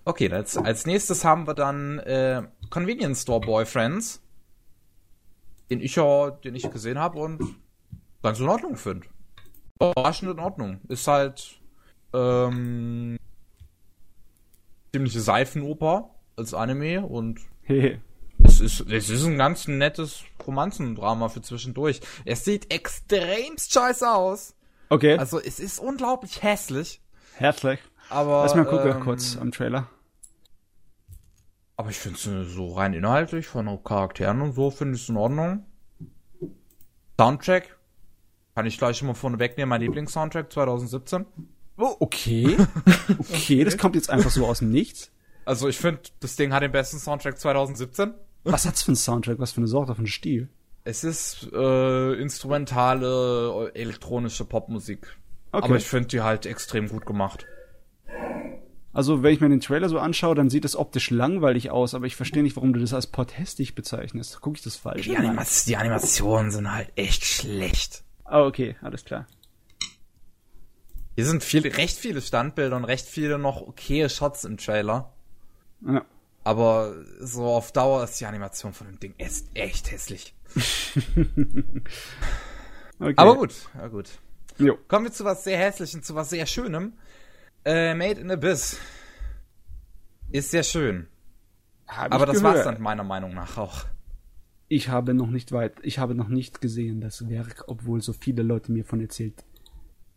okay, 0.04 0.30
als, 0.30 0.58
als 0.58 0.84
nächstes 0.84 1.24
haben 1.24 1.46
wir 1.46 1.54
dann 1.54 2.00
äh, 2.00 2.42
Convenience 2.68 3.22
Store 3.22 3.40
Boyfriends, 3.40 4.22
den 5.70 5.80
ich 5.80 5.96
ja, 5.96 6.30
den 6.30 6.54
ich 6.54 6.70
gesehen 6.70 6.98
habe 6.98 7.18
und 7.18 7.42
ganz 8.22 8.38
in 8.40 8.48
Ordnung 8.48 8.76
finde. 8.76 9.06
Überraschend 9.80 10.32
in 10.32 10.38
Ordnung. 10.38 10.82
Ist 10.88 11.08
halt 11.08 11.58
ähm, 12.12 13.16
ziemliche 14.92 15.20
Seifenoper 15.20 16.10
als 16.36 16.52
Anime 16.52 17.06
und 17.06 17.40
es 17.68 18.60
ist, 18.60 18.80
es 18.80 19.08
ist 19.08 19.24
ein 19.24 19.38
ganz 19.38 19.66
nettes 19.66 20.24
Romanzendrama 20.46 21.28
für 21.28 21.42
zwischendurch. 21.42 22.00
Es 22.24 22.44
sieht 22.44 22.72
extremst 22.72 23.72
scheiße 23.72 24.10
aus. 24.10 24.54
Okay, 24.88 25.16
Also 25.16 25.40
es 25.40 25.60
ist 25.60 25.78
unglaublich 25.78 26.42
hässlich. 26.42 27.00
herzlich. 27.36 27.78
Aber, 28.08 28.42
Lass 28.42 28.54
mal 28.56 28.64
gucken 28.64 28.90
ähm, 28.90 29.00
kurz 29.00 29.36
am 29.36 29.52
Trailer. 29.52 29.88
Aber 31.76 31.90
ich 31.90 31.96
finde 31.98 32.18
es 32.18 32.52
so 32.54 32.74
rein 32.74 32.92
inhaltlich 32.92 33.46
von 33.46 33.82
Charakteren 33.84 34.42
und 34.42 34.52
so 34.52 34.70
finde 34.70 34.96
ich 34.96 35.02
es 35.04 35.08
in 35.08 35.16
Ordnung. 35.16 35.64
Soundtrack 37.18 37.78
kann 38.54 38.66
ich 38.66 38.76
gleich 38.78 38.98
schon 38.98 39.08
mal 39.08 39.14
vorne 39.14 39.38
wegnehmen. 39.38 39.68
Mein 39.70 39.80
Lieblingssoundtrack 39.80 40.52
2017. 40.52 41.24
Oh, 41.78 41.96
okay. 42.00 42.56
okay, 43.18 43.64
das 43.64 43.78
kommt 43.78 43.94
jetzt 43.94 44.10
einfach 44.10 44.30
so 44.30 44.44
aus 44.46 44.58
dem 44.58 44.70
Nichts. 44.70 45.10
Also 45.44 45.68
ich 45.68 45.78
finde, 45.78 46.02
das 46.20 46.36
Ding 46.36 46.52
hat 46.52 46.62
den 46.62 46.72
besten 46.72 46.98
Soundtrack 46.98 47.38
2017. 47.38 48.12
Was 48.44 48.66
hat's 48.66 48.82
für 48.82 48.88
einen 48.88 48.96
Soundtrack? 48.96 49.38
Was 49.38 49.52
für 49.52 49.58
eine 49.58 49.66
Sorte 49.66 49.94
von 49.94 50.06
Stil? 50.06 50.48
Es 50.84 51.04
ist 51.04 51.48
äh, 51.52 52.14
instrumentale 52.14 53.70
elektronische 53.74 54.44
Popmusik. 54.44 55.16
Okay. 55.52 55.64
Aber 55.64 55.76
ich 55.76 55.84
finde 55.84 56.08
die 56.08 56.20
halt 56.22 56.46
extrem 56.46 56.88
gut 56.88 57.04
gemacht. 57.04 57.46
Also, 58.92 59.22
wenn 59.22 59.32
ich 59.32 59.40
mir 59.40 59.48
den 59.48 59.60
Trailer 59.60 59.88
so 59.88 59.98
anschaue, 59.98 60.34
dann 60.34 60.50
sieht 60.50 60.64
es 60.64 60.74
optisch 60.74 61.10
langweilig 61.10 61.70
aus, 61.70 61.94
aber 61.94 62.06
ich 62.06 62.16
verstehe 62.16 62.42
nicht, 62.42 62.56
warum 62.56 62.72
du 62.72 62.80
das 62.80 62.92
als 62.92 63.06
potthästig 63.06 63.76
bezeichnest. 63.76 64.40
Guck 64.40 64.56
ich 64.56 64.62
das 64.62 64.74
falsch? 64.74 65.04
Die, 65.04 65.16
an? 65.16 65.26
Anima 65.26 65.46
die 65.66 65.76
Animationen 65.76 66.50
sind 66.50 66.72
halt 66.72 66.90
echt 66.96 67.24
schlecht. 67.24 68.02
Ah, 68.24 68.42
okay, 68.42 68.76
alles 68.82 69.04
klar. 69.04 69.26
Hier 71.14 71.26
sind 71.26 71.44
viel, 71.44 71.66
recht 71.68 71.96
viele 71.96 72.20
Standbilder 72.20 72.76
und 72.76 72.84
recht 72.84 73.06
viele 73.06 73.38
noch 73.38 73.60
okaye 73.60 74.08
Shots 74.08 74.44
im 74.44 74.56
Trailer. 74.56 75.12
Ja. 75.86 76.04
Aber 76.42 76.94
so 77.20 77.44
auf 77.46 77.72
Dauer 77.72 78.04
ist 78.04 78.20
die 78.20 78.26
Animation 78.26 78.72
von 78.72 78.86
dem 78.86 78.98
Ding 78.98 79.14
echt, 79.18 79.44
echt 79.54 79.90
hässlich. 79.90 80.34
Okay. 83.00 83.14
Aber 83.16 83.34
gut, 83.34 83.54
ja 83.74 83.88
gut. 83.88 84.10
Jo. 84.58 84.76
Kommen 84.86 85.06
wir 85.06 85.12
zu 85.12 85.24
was 85.24 85.42
sehr 85.42 85.56
hässlichem, 85.58 86.02
zu 86.02 86.14
was 86.14 86.28
sehr 86.28 86.44
schönem. 86.44 86.92
Äh, 87.64 87.94
Made 87.94 88.20
in 88.20 88.30
Abyss. 88.30 88.78
Ist 90.30 90.50
sehr 90.50 90.62
schön. 90.62 91.08
Hab 91.88 92.12
Aber 92.12 92.26
das 92.26 92.36
gehört. 92.36 92.56
war's 92.56 92.64
dann 92.64 92.80
meiner 92.80 93.02
Meinung 93.02 93.34
nach 93.34 93.56
auch. 93.56 93.86
Ich 94.68 94.88
habe 94.90 95.14
noch 95.14 95.28
nicht 95.28 95.50
weit, 95.50 95.74
ich 95.82 95.98
habe 95.98 96.14
noch 96.14 96.28
nicht 96.28 96.60
gesehen 96.60 97.00
das 97.00 97.28
Werk, 97.28 97.64
obwohl 97.66 98.02
so 98.02 98.12
viele 98.12 98.42
Leute 98.42 98.70
mir 98.70 98.84
von 98.84 99.00
erzählt. 99.00 99.44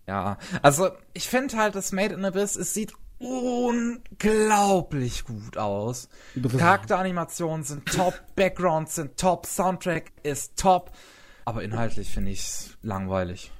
Ja, 0.06 0.38
also 0.62 0.90
ich 1.14 1.28
finde 1.30 1.56
halt, 1.58 1.76
das 1.76 1.94
Made 1.94 2.14
in 2.14 2.26
Abyss, 2.26 2.58
es 2.58 2.74
sieht 2.74 2.94
unglaublich 3.24 5.24
gut 5.24 5.58
aus. 5.58 6.10
Charakteranimationen 6.58 7.64
sind 7.64 7.86
top, 7.86 8.14
Backgrounds 8.36 8.96
sind 8.96 9.18
top, 9.18 9.46
Soundtrack 9.46 10.12
ist 10.24 10.58
top. 10.58 10.92
Aber 11.46 11.64
inhaltlich 11.64 12.10
finde 12.10 12.32
ich's 12.32 12.78
langweilig. 12.82 13.52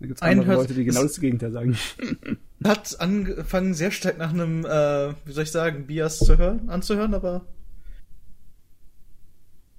Da 0.00 0.06
gibt's 0.06 0.22
Einen 0.22 0.40
andere 0.40 0.56
Leute, 0.56 0.74
die 0.74 0.84
genau 0.84 1.02
das 1.02 1.20
Gegenteil 1.20 1.52
sagen. 1.52 1.76
Hat 2.64 3.00
angefangen 3.00 3.74
sehr 3.74 3.90
stark 3.90 4.18
nach 4.18 4.30
einem, 4.30 4.64
äh, 4.64 5.14
wie 5.24 5.32
soll 5.32 5.44
ich 5.44 5.52
sagen, 5.52 5.86
Bias 5.86 6.18
zu 6.18 6.38
hören, 6.38 6.70
anzuhören, 6.70 7.14
aber. 7.14 7.46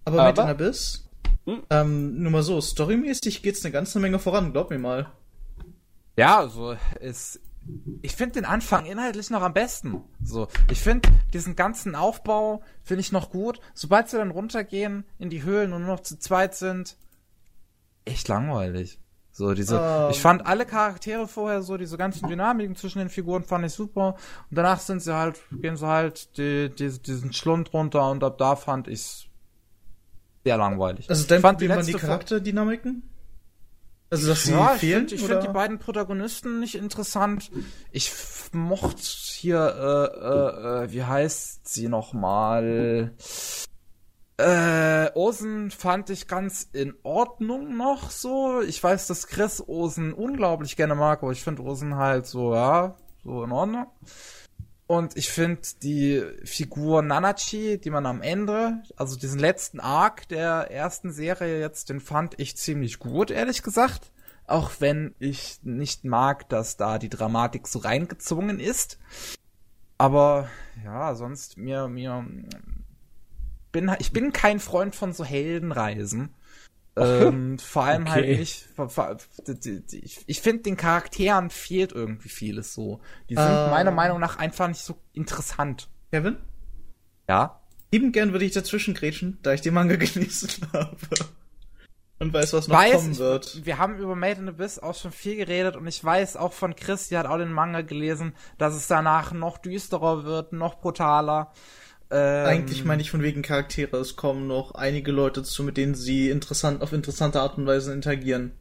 Aber, 0.05 0.21
Aber? 0.21 0.29
mit 0.29 0.39
Abyss. 0.39 1.09
Hm. 1.45 1.63
Ähm, 1.69 2.21
nur 2.21 2.31
mal 2.31 2.43
so, 2.43 2.59
storymäßig 2.59 3.41
geht's 3.41 3.63
eine 3.63 3.71
ganze 3.71 3.99
Menge 3.99 4.19
voran, 4.19 4.51
glaub 4.51 4.69
mir 4.69 4.79
mal. 4.79 5.07
Ja, 6.17 6.39
also 6.39 6.75
ist 6.99 7.39
ich 8.01 8.16
finde 8.16 8.33
den 8.33 8.45
Anfang 8.45 8.85
inhaltlich 8.85 9.30
noch 9.30 9.42
am 9.42 9.53
besten. 9.53 10.01
So, 10.24 10.48
ich 10.69 10.80
finde 10.82 11.09
diesen 11.33 11.56
ganzen 11.56 11.95
Aufbau 11.95 12.61
finde 12.83 13.01
ich 13.01 13.11
noch 13.11 13.30
gut. 13.30 13.59
Sobald 13.74 14.09
sie 14.09 14.17
dann 14.17 14.32
runtergehen 14.32 15.06
in 15.19 15.30
die 15.30 15.43
Höhlen 15.43 15.74
und 15.74 15.83
nur 15.85 15.95
noch 15.95 16.01
zu 16.01 16.19
zweit 16.19 16.56
sind, 16.56 16.98
echt 18.06 18.27
langweilig. 18.27 19.00
So 19.32 19.53
diese, 19.56 19.77
Ähm. 19.80 20.11
ich 20.11 20.22
fand 20.22 20.45
alle 20.45 20.66
Charaktere 20.66 21.27
vorher 21.27 21.64
so 21.64 21.77
diese 21.77 21.98
ganzen 21.98 22.27
Dynamiken 22.30 22.75
zwischen 22.75 23.00
den 23.00 23.09
Figuren 23.09 23.43
fand 23.43 23.66
ich 23.66 23.74
super 23.74 24.16
und 24.51 24.56
danach 24.58 24.80
sind 24.80 25.01
sie 25.01 25.16
halt 25.16 25.40
gehen 25.51 25.75
sie 25.75 25.88
halt 25.88 26.38
die, 26.38 26.69
die, 26.69 26.90
diesen 27.01 27.33
Schlund 27.33 27.74
runter 27.74 28.11
und 28.11 28.24
ab 28.24 28.38
da 28.38 28.56
fand 28.56 28.88
ich's 28.88 29.25
sehr 30.43 30.58
langweilig. 30.58 31.09
Also 31.09 31.25
dein 31.25 31.38
ich 31.38 31.42
fand 31.42 31.58
Problem 31.58 31.77
waren 31.77 31.85
die 31.85 31.92
letzte 31.93 32.06
Fo- 32.06 32.11
Charakterdynamiken? 32.11 33.09
Also, 34.14 34.33
sie 34.35 34.51
ja, 34.51 34.75
ich 34.75 34.80
finde 34.80 35.17
find 35.17 35.43
die 35.43 35.48
beiden 35.48 35.80
Protagonisten 35.80 36.59
nicht 36.59 36.75
interessant. 36.75 37.50
Ich 37.92 38.11
mochte 38.51 39.01
hier, 39.01 39.58
äh, 39.58 40.27
äh, 40.27 40.83
äh, 40.83 40.92
wie 40.92 41.03
heißt 41.03 41.67
sie 41.67 41.88
nochmal? 41.88 43.11
Äh, 44.38 45.09
Osen 45.16 45.72
fand 45.72 46.11
ich 46.11 46.27
ganz 46.27 46.69
in 46.74 46.93
Ordnung 47.01 47.75
noch 47.75 48.11
so. 48.11 48.61
Ich 48.61 48.83
weiß, 48.83 49.08
dass 49.08 49.25
Chris 49.25 49.67
Osen 49.67 50.14
unglaublich 50.14 50.75
gerne 50.75 50.93
mag, 50.93 51.24
aber 51.24 51.32
ich 51.32 51.43
finde 51.43 51.64
Osen 51.64 51.95
halt 51.95 52.27
so, 52.27 52.53
ja, 52.53 52.95
so 53.24 53.43
in 53.43 53.51
Ordnung. 53.51 53.88
Und 54.85 55.15
ich 55.15 55.29
finde 55.29 55.61
die 55.81 56.21
Figur 56.43 57.01
Nanachi, 57.01 57.77
die 57.77 57.89
man 57.89 58.05
am 58.05 58.21
Ende, 58.21 58.83
also 58.97 59.17
diesen 59.17 59.39
letzten 59.39 59.79
Arc 59.79 60.27
der 60.27 60.71
ersten 60.71 61.11
Serie 61.11 61.59
jetzt, 61.59 61.89
den 61.89 62.01
fand 62.01 62.39
ich 62.39 62.57
ziemlich 62.57 62.99
gut, 62.99 63.31
ehrlich 63.31 63.63
gesagt. 63.63 64.11
Auch 64.45 64.71
wenn 64.79 65.15
ich 65.19 65.59
nicht 65.63 66.03
mag, 66.03 66.49
dass 66.49 66.75
da 66.75 66.99
die 66.99 67.09
Dramatik 67.09 67.67
so 67.67 67.79
reingezwungen 67.79 68.59
ist. 68.59 68.99
Aber 69.97 70.49
ja, 70.83 71.15
sonst 71.15 71.57
mir, 71.57 71.87
mir 71.87 72.25
bin 73.71 73.91
ich 73.99 74.11
bin 74.11 74.33
kein 74.33 74.59
Freund 74.59 74.95
von 74.95 75.13
so 75.13 75.23
Heldenreisen. 75.23 76.33
Ähm, 76.95 77.57
vor 77.59 77.83
allem 77.85 78.09
halt 78.09 78.23
Okay. 78.25 78.38
nicht. 78.38 78.67
vor- 78.75 78.89
vor- 78.89 79.17
Ich, 79.91 80.19
ich 80.25 80.41
finde, 80.41 80.63
den 80.63 80.77
Charakteren 80.77 81.49
fehlt 81.49 81.91
irgendwie 81.91 82.30
vieles 82.30 82.73
so. 82.73 82.99
Die 83.30 83.35
sind 83.35 83.43
Ah. 83.43 83.69
meiner 83.69 83.91
Meinung 83.91 84.19
nach 84.19 84.38
einfach 84.38 84.67
nicht 84.67 84.81
so 84.83 84.95
interessant. 85.13 85.89
Kevin? 86.11 86.38
Ja. 87.27 87.61
Lieben 87.91 88.11
gern 88.11 88.31
würde 88.31 88.45
ich 88.45 88.53
dazwischen 88.53 88.93
grätschen, 88.93 89.39
da 89.43 89.53
ich 89.53 89.61
den 89.61 89.73
Manga 89.73 89.95
gelesen 89.97 90.49
habe. 90.73 90.97
Und 92.19 92.31
weiß, 92.33 92.53
was 92.53 92.67
noch 92.67 92.77
weiß, 92.77 92.93
kommen 92.95 93.11
ich, 93.13 93.19
wird. 93.19 93.65
wir 93.65 93.77
haben 93.80 93.97
über 93.97 94.15
Made 94.15 94.39
in 94.39 94.47
Abyss 94.47 94.80
auch 94.80 94.95
schon 94.95 95.11
viel 95.11 95.35
geredet 95.35 95.75
und 95.75 95.88
ich 95.88 96.01
weiß 96.03 96.38
auch 96.38 96.53
von 96.53 96.75
Chris, 96.75 97.09
die 97.09 97.17
hat 97.17 97.25
auch 97.25 97.38
den 97.38 97.51
Manga 97.51 97.81
gelesen, 97.81 98.33
dass 98.57 98.75
es 98.75 98.88
danach 98.88 99.33
noch 99.33 99.57
düsterer 99.57 100.23
wird, 100.23 100.53
noch 100.53 100.80
brutaler. 100.80 101.51
Ähm, 102.14 102.45
Eigentlich 102.45 102.85
meine 102.85 103.01
ich 103.01 103.09
von 103.09 103.24
wegen 103.24 103.42
Charaktere. 103.42 103.98
Es 103.98 104.16
kommen 104.16 104.45
noch 104.45 104.75
einige 104.75 105.11
Leute 105.11 105.42
zu, 105.42 105.64
mit 105.64 105.77
denen 105.77 105.95
sie 105.95 106.30
interessant, 106.30 106.83
auf 106.83 106.93
interessante 106.93 107.42
Art 107.42 107.58
und 107.58 107.66
Weise 107.66 107.92
interagieren. 107.92 108.51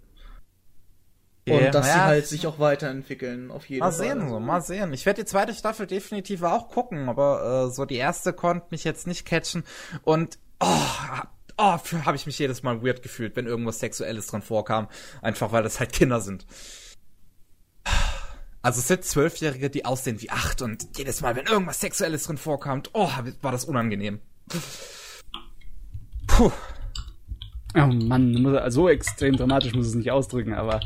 und 1.46 1.74
dass 1.74 1.84
sie 1.84 1.92
naja, 1.92 2.04
halt 2.06 2.26
sich 2.26 2.46
auch 2.46 2.58
weiterentwickeln, 2.58 3.50
auf 3.50 3.66
jeden 3.66 3.80
Mal 3.80 3.92
Fall. 3.92 4.06
sehen, 4.06 4.28
so, 4.30 4.40
mal 4.40 4.62
sehen. 4.62 4.94
Ich 4.94 5.04
werde 5.04 5.22
die 5.22 5.28
zweite 5.28 5.52
Staffel 5.52 5.86
definitiv 5.86 6.42
auch 6.44 6.68
gucken, 6.68 7.10
aber 7.10 7.66
äh, 7.68 7.70
so 7.70 7.84
die 7.84 7.96
erste 7.96 8.32
konnte 8.32 8.68
mich 8.70 8.84
jetzt 8.84 9.06
nicht 9.06 9.26
catchen. 9.26 9.64
Und 10.02 10.38
oh, 10.60 10.66
oh, 11.58 11.78
habe 12.06 12.16
ich 12.16 12.24
mich 12.24 12.38
jedes 12.38 12.62
Mal 12.62 12.82
weird 12.82 13.02
gefühlt, 13.02 13.36
wenn 13.36 13.46
irgendwas 13.46 13.80
Sexuelles 13.80 14.28
dran 14.28 14.40
vorkam. 14.40 14.88
Einfach 15.20 15.52
weil 15.52 15.62
das 15.62 15.78
halt 15.78 15.92
Kinder 15.92 16.20
sind. 16.22 16.46
Also 18.62 18.78
es 18.78 18.86
sind 18.86 19.04
Zwölfjährige, 19.04 19.70
die 19.70 19.84
aussehen 19.84 20.22
wie 20.22 20.30
acht 20.30 20.62
und 20.62 20.86
jedes 20.96 21.20
Mal, 21.20 21.34
wenn 21.34 21.46
irgendwas 21.46 21.80
Sexuelles 21.80 22.24
drin 22.24 22.36
vorkam, 22.36 22.82
oh, 22.92 23.10
war 23.40 23.50
das 23.50 23.64
unangenehm. 23.64 24.20
Puh. 26.28 26.52
Oh 27.74 27.86
Mann, 27.86 28.70
so 28.70 28.88
extrem 28.88 29.36
dramatisch 29.36 29.74
muss 29.74 29.88
es 29.88 29.94
nicht 29.94 30.10
ausdrücken, 30.10 30.54
aber 30.54 30.80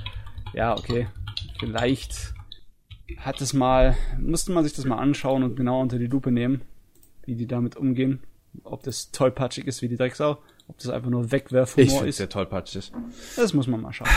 ja, 0.54 0.76
okay. 0.76 1.08
Vielleicht 1.58 2.32
hat 3.18 3.40
es 3.40 3.52
mal, 3.52 3.96
müsste 4.18 4.52
man 4.52 4.64
sich 4.64 4.72
das 4.72 4.84
mal 4.84 4.98
anschauen 4.98 5.42
und 5.42 5.56
genau 5.56 5.80
unter 5.80 5.98
die 5.98 6.06
Lupe 6.06 6.30
nehmen, 6.30 6.62
wie 7.24 7.34
die 7.34 7.46
damit 7.46 7.76
umgehen. 7.76 8.20
Ob 8.64 8.82
das 8.84 9.10
tollpatschig 9.10 9.66
ist 9.66 9.82
wie 9.82 9.88
die 9.88 9.96
Drecksau, 9.96 10.38
ob 10.68 10.78
das 10.78 10.88
einfach 10.88 11.10
nur 11.10 11.30
Wegwerfhumor 11.30 12.02
ich 12.02 12.08
ist. 12.10 12.16
sehr 12.18 12.28
tollpatschig. 12.28 12.92
Das 13.36 13.52
muss 13.54 13.66
man 13.66 13.80
mal 13.80 13.92
schauen. 13.92 14.08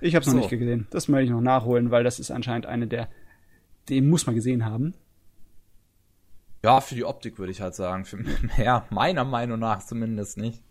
Ich 0.00 0.14
habe 0.14 0.22
es 0.22 0.26
noch 0.28 0.34
So. 0.34 0.38
nicht 0.40 0.50
gesehen. 0.50 0.86
Das 0.90 1.08
möchte 1.08 1.24
ich 1.24 1.30
noch 1.30 1.40
nachholen, 1.40 1.90
weil 1.90 2.04
das 2.04 2.18
ist 2.18 2.30
anscheinend 2.30 2.66
eine 2.66 2.86
der, 2.86 3.08
den 3.88 4.08
muss 4.08 4.26
man 4.26 4.34
gesehen 4.34 4.64
haben. 4.64 4.94
Ja, 6.64 6.80
für 6.80 6.96
die 6.96 7.04
Optik 7.04 7.38
würde 7.38 7.52
ich 7.52 7.60
halt 7.60 7.74
sagen. 7.74 8.04
Für, 8.04 8.18
ja, 8.62 8.84
meiner 8.90 9.24
Meinung 9.24 9.58
nach 9.60 9.84
zumindest 9.84 10.38
nicht. 10.38 10.62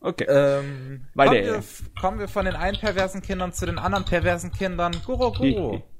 Okay. 0.00 0.26
Ähm, 0.28 1.06
kommen, 1.16 1.30
wir, 1.32 1.62
kommen 2.00 2.18
wir 2.18 2.28
von 2.28 2.44
den 2.44 2.56
einen 2.56 2.78
perversen 2.78 3.22
Kindern 3.22 3.52
zu 3.52 3.64
den 3.66 3.78
anderen 3.78 4.04
perversen 4.04 4.52
Kindern. 4.52 4.94
Guro 5.04 5.32
Guro. 5.32 5.82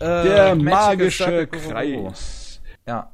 Äh, 0.00 0.24
der 0.24 0.54
magische. 0.56 1.46
Kreis. 1.46 2.60
Ja. 2.88 3.12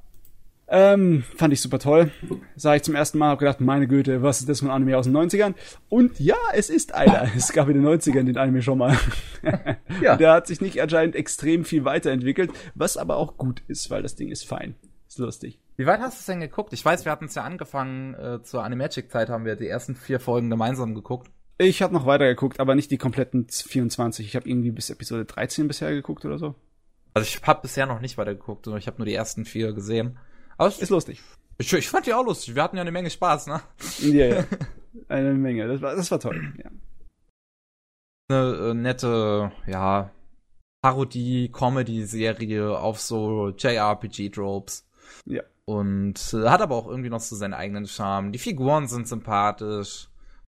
Ähm, 0.71 1.25
fand 1.37 1.55
ich 1.55 1.63
super 1.63 1.79
toll. 1.79 2.11
Sah 2.55 2.75
ich 2.75 2.83
zum 2.83 2.95
ersten 2.95 3.17
Mal, 3.19 3.31
hab 3.31 3.39
gedacht, 3.39 3.61
meine 3.61 3.89
Güte, 3.89 4.23
was 4.23 4.41
ist 4.41 4.49
das 4.51 4.61
für 4.61 4.67
ein 4.67 4.71
Anime 4.71 4.99
aus 4.99 5.07
den 5.07 5.17
90ern? 5.17 5.55
Und 5.89 6.21
ja, 6.21 6.37
es 6.53 6.69
ist 6.69 6.95
einer. 6.95 7.29
Es 7.37 7.53
gab 7.53 7.69
in 7.69 7.75
den 7.75 7.87
90ern 7.87 8.25
den 8.25 8.37
Anime 8.37 8.63
schon 8.63 8.79
mal. 8.79 8.97
Ja. 10.03 10.13
Und 10.13 10.21
der 10.21 10.33
hat 10.33 10.47
sich 10.47 10.61
nicht 10.61 10.81
anscheinend 10.83 11.17
extrem 11.17 11.65
viel 11.65 11.85
weiterentwickelt, 11.85 12.53
was 12.75 12.97
aber 12.97 13.17
auch 13.17 13.37
gut 13.37 13.63
ist, 13.67 13.91
weil 13.91 14.03
das 14.03 14.15
Ding 14.15 14.31
ist 14.31 14.47
fein. 14.47 14.75
Ist 15.09 15.19
lustig. 15.19 15.59
Wie 15.77 15.87
weit 15.87 16.01
hast 16.01 16.19
du 16.19 16.21
es 16.21 16.27
denn 16.27 16.41
geguckt? 16.41 16.73
Ich 16.73 16.85
weiß, 16.85 17.05
wir 17.05 17.13
hatten 17.13 17.25
es 17.25 17.35
ja 17.35 17.43
angefangen, 17.43 18.15
äh, 18.15 18.43
zur 18.43 18.63
Animagic-Zeit 18.63 19.29
haben 19.29 19.45
wir 19.45 19.57
die 19.57 19.67
ersten 19.67 19.95
vier 19.95 20.21
Folgen 20.21 20.51
gemeinsam 20.51 20.95
geguckt. 20.95 21.31
Ich 21.57 21.83
habe 21.83 21.95
noch 21.95 22.07
weiter 22.07 22.27
geguckt, 22.27 22.61
aber 22.61 22.75
nicht 22.75 22.91
die 22.91 22.99
kompletten 22.99 23.47
24. 23.49 24.27
Ich 24.27 24.37
habe 24.37 24.49
irgendwie 24.49 24.71
bis 24.71 24.91
Episode 24.91 25.25
13 25.25 25.67
bisher 25.67 25.91
geguckt 25.91 26.25
oder 26.25 26.39
so. 26.39 26.55
Also 27.15 27.27
ich 27.27 27.43
habe 27.47 27.63
bisher 27.63 27.87
noch 27.87 28.01
nicht 28.01 28.19
weiter 28.19 28.35
geguckt, 28.35 28.65
sondern 28.65 28.79
ich 28.79 28.87
habe 28.87 28.99
nur 28.99 29.07
die 29.07 29.15
ersten 29.15 29.45
vier 29.45 29.73
gesehen. 29.73 30.19
Aber 30.59 30.69
Ist 30.69 30.91
lustig. 30.91 31.23
ich, 31.57 31.73
ich 31.73 31.89
fand 31.89 32.07
die 32.07 32.13
auch 32.13 32.25
lustig. 32.25 32.55
Wir 32.55 32.63
hatten 32.63 32.77
ja 32.77 32.83
eine 32.83 32.93
Menge 32.93 33.09
Spaß, 33.11 33.47
ne? 33.47 33.63
Ja, 34.01 34.27
ja. 34.27 34.45
Eine 35.09 35.33
Menge. 35.33 35.67
Das 35.69 35.81
war, 35.81 35.95
das 35.95 36.11
war 36.11 36.19
toll. 36.19 36.53
Ja. 36.59 36.71
Eine 38.31 38.71
äh, 38.71 38.75
nette, 38.75 39.53
ja, 39.67 40.11
Parodie-Comedy-Serie 40.83 42.77
auf 42.77 43.01
so 43.01 43.51
JRPG-Tropes. 43.51 44.87
Ja. 45.25 45.43
Und 45.65 46.35
äh, 46.35 46.49
hat 46.49 46.63
aber 46.63 46.75
auch 46.77 46.89
irgendwie 46.89 47.11
noch 47.11 47.21
so 47.21 47.37
seinen 47.37 47.55
eigenen 47.55 47.87
Charme. 47.87 48.33
Die 48.33 48.39
Figuren 48.39 48.89
sind 48.89 49.07
sympathisch. 49.07 50.09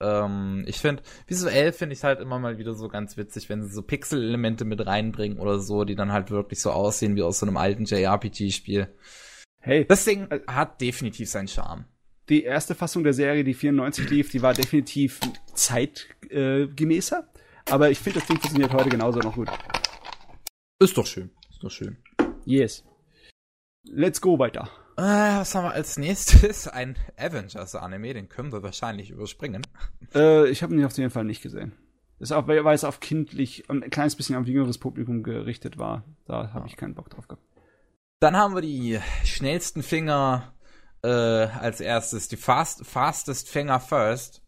Ähm, 0.01 0.65
ich 0.67 0.79
finde, 0.79 1.03
visuell 1.27 1.73
finde 1.73 1.95
ich 1.95 2.05
halt 2.05 2.21
immer 2.21 2.39
mal 2.39 2.59
wieder 2.59 2.75
so 2.75 2.89
ganz 2.89 3.17
witzig, 3.17 3.49
wenn 3.49 3.63
sie 3.63 3.73
so 3.73 3.83
Pixel-Elemente 3.83 4.65
mit 4.65 4.87
reinbringen 4.87 5.39
oder 5.39 5.59
so, 5.59 5.85
die 5.85 5.97
dann 5.97 6.13
halt 6.13 6.31
wirklich 6.31 6.61
so 6.61 6.71
aussehen 6.71 7.17
wie 7.17 7.23
aus 7.23 7.41
so 7.41 7.47
einem 7.47 7.57
alten 7.57 7.85
JRPG-Spiel. 7.85 8.89
Hey, 9.69 9.85
Das 9.85 10.07
Ding 10.07 10.27
hat 10.47 10.81
definitiv 10.81 11.29
seinen 11.29 11.47
Charme. 11.47 11.85
die 12.31 12.43
erste 12.43 12.75
Fassung 12.75 13.05
der 13.05 13.13
Serie, 13.13 13.45
die 13.45 13.53
94 13.53 14.09
lief, 14.09 14.31
die 14.31 14.41
war 14.41 14.55
definitiv 14.55 15.21
zeitgemäßer. 15.53 17.19
Äh, 17.19 17.71
aber 17.71 17.91
ich 17.91 17.99
finde, 17.99 18.21
das 18.21 18.29
Ding 18.29 18.39
funktioniert 18.39 18.73
heute 18.73 18.89
genauso 18.89 19.19
noch 19.19 19.35
gut. 19.35 19.51
Ist 20.79 20.97
doch 20.97 21.05
schön. 21.05 21.31
Ist 21.51 21.63
doch 21.63 21.71
schön. 21.71 21.99
Yes. 22.47 22.83
Let's 23.85 24.23
go 24.23 24.39
weiter. 24.39 24.71
Äh, 24.97 25.03
was 25.03 25.55
haben 25.55 25.65
wir 25.65 25.73
als 25.73 25.99
nächstes? 25.99 26.67
Ein 26.69 26.97
Avengers-Anime, 27.19 28.15
den 28.15 28.31
können 28.31 28.53
wir 28.53 28.63
wahrscheinlich 28.63 29.11
überspringen. 29.11 29.67
Äh, 30.15 30.49
ich 30.49 30.63
habe 30.63 30.75
ihn 30.75 30.83
auf 30.83 30.97
jeden 30.97 31.11
Fall 31.11 31.25
nicht 31.25 31.43
gesehen. 31.43 31.73
Das 32.19 32.31
ist 32.31 32.33
auch, 32.33 32.49
weil 32.49 32.75
es 32.75 32.85
auf 32.85 33.01
kindlich 33.01 33.69
ein 33.69 33.91
kleines 33.91 34.17
bisschen 34.17 34.37
auf 34.37 34.47
jüngeres 34.47 34.79
Publikum 34.79 35.23
gerichtet 35.23 35.77
war. 35.77 36.05
Da 36.25 36.55
habe 36.55 36.67
ich 36.69 36.77
keinen 36.77 36.95
Bock 36.95 37.11
drauf 37.11 37.29
gehabt. 37.29 37.43
Dann 38.21 38.37
haben 38.37 38.55
wir 38.55 38.63
die 38.63 38.99
schnellsten 39.25 39.83
Finger 39.83 40.53
äh, 41.03 41.09
als 41.09 41.81
erstes, 41.81 42.29
die 42.29 42.37
fast, 42.37 42.85
Fastest 42.85 43.49
Finger 43.49 43.79
First. 43.79 44.43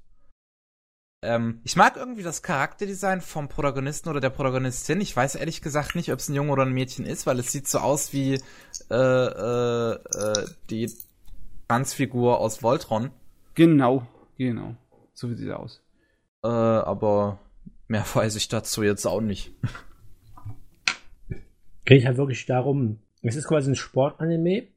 Ähm, 1.22 1.60
ich 1.64 1.76
mag 1.76 1.96
irgendwie 1.96 2.22
das 2.22 2.42
Charakterdesign 2.42 3.20
vom 3.20 3.48
Protagonisten 3.48 4.08
oder 4.08 4.20
der 4.20 4.30
Protagonistin. 4.30 5.00
Ich 5.00 5.14
weiß 5.14 5.36
ehrlich 5.36 5.62
gesagt 5.62 5.94
nicht, 5.94 6.12
ob 6.12 6.18
es 6.18 6.28
ein 6.28 6.34
Junge 6.34 6.50
oder 6.50 6.64
ein 6.64 6.72
Mädchen 6.72 7.04
ist, 7.04 7.26
weil 7.26 7.38
es 7.38 7.52
sieht 7.52 7.68
so 7.68 7.78
aus 7.78 8.12
wie 8.12 8.40
äh, 8.90 8.94
äh, 8.94 9.92
äh, 9.92 10.46
die 10.70 10.90
Transfigur 11.68 12.40
aus 12.40 12.62
Voltron. 12.64 13.10
Genau, 13.54 14.06
genau. 14.36 14.74
So 15.14 15.28
sieht 15.28 15.38
sie 15.38 15.52
aus. 15.52 15.80
Äh, 16.42 16.48
aber 16.48 17.38
mehr 17.86 18.04
weiß 18.14 18.34
ich 18.34 18.48
dazu 18.48 18.82
jetzt 18.82 19.06
auch 19.06 19.20
nicht. 19.20 19.52
Geht 21.84 22.06
halt 22.06 22.16
wirklich 22.16 22.46
darum, 22.46 22.98
es 23.22 23.36
ist 23.36 23.46
quasi 23.46 23.70
ein 23.70 23.76
Sportanime, 23.76 24.68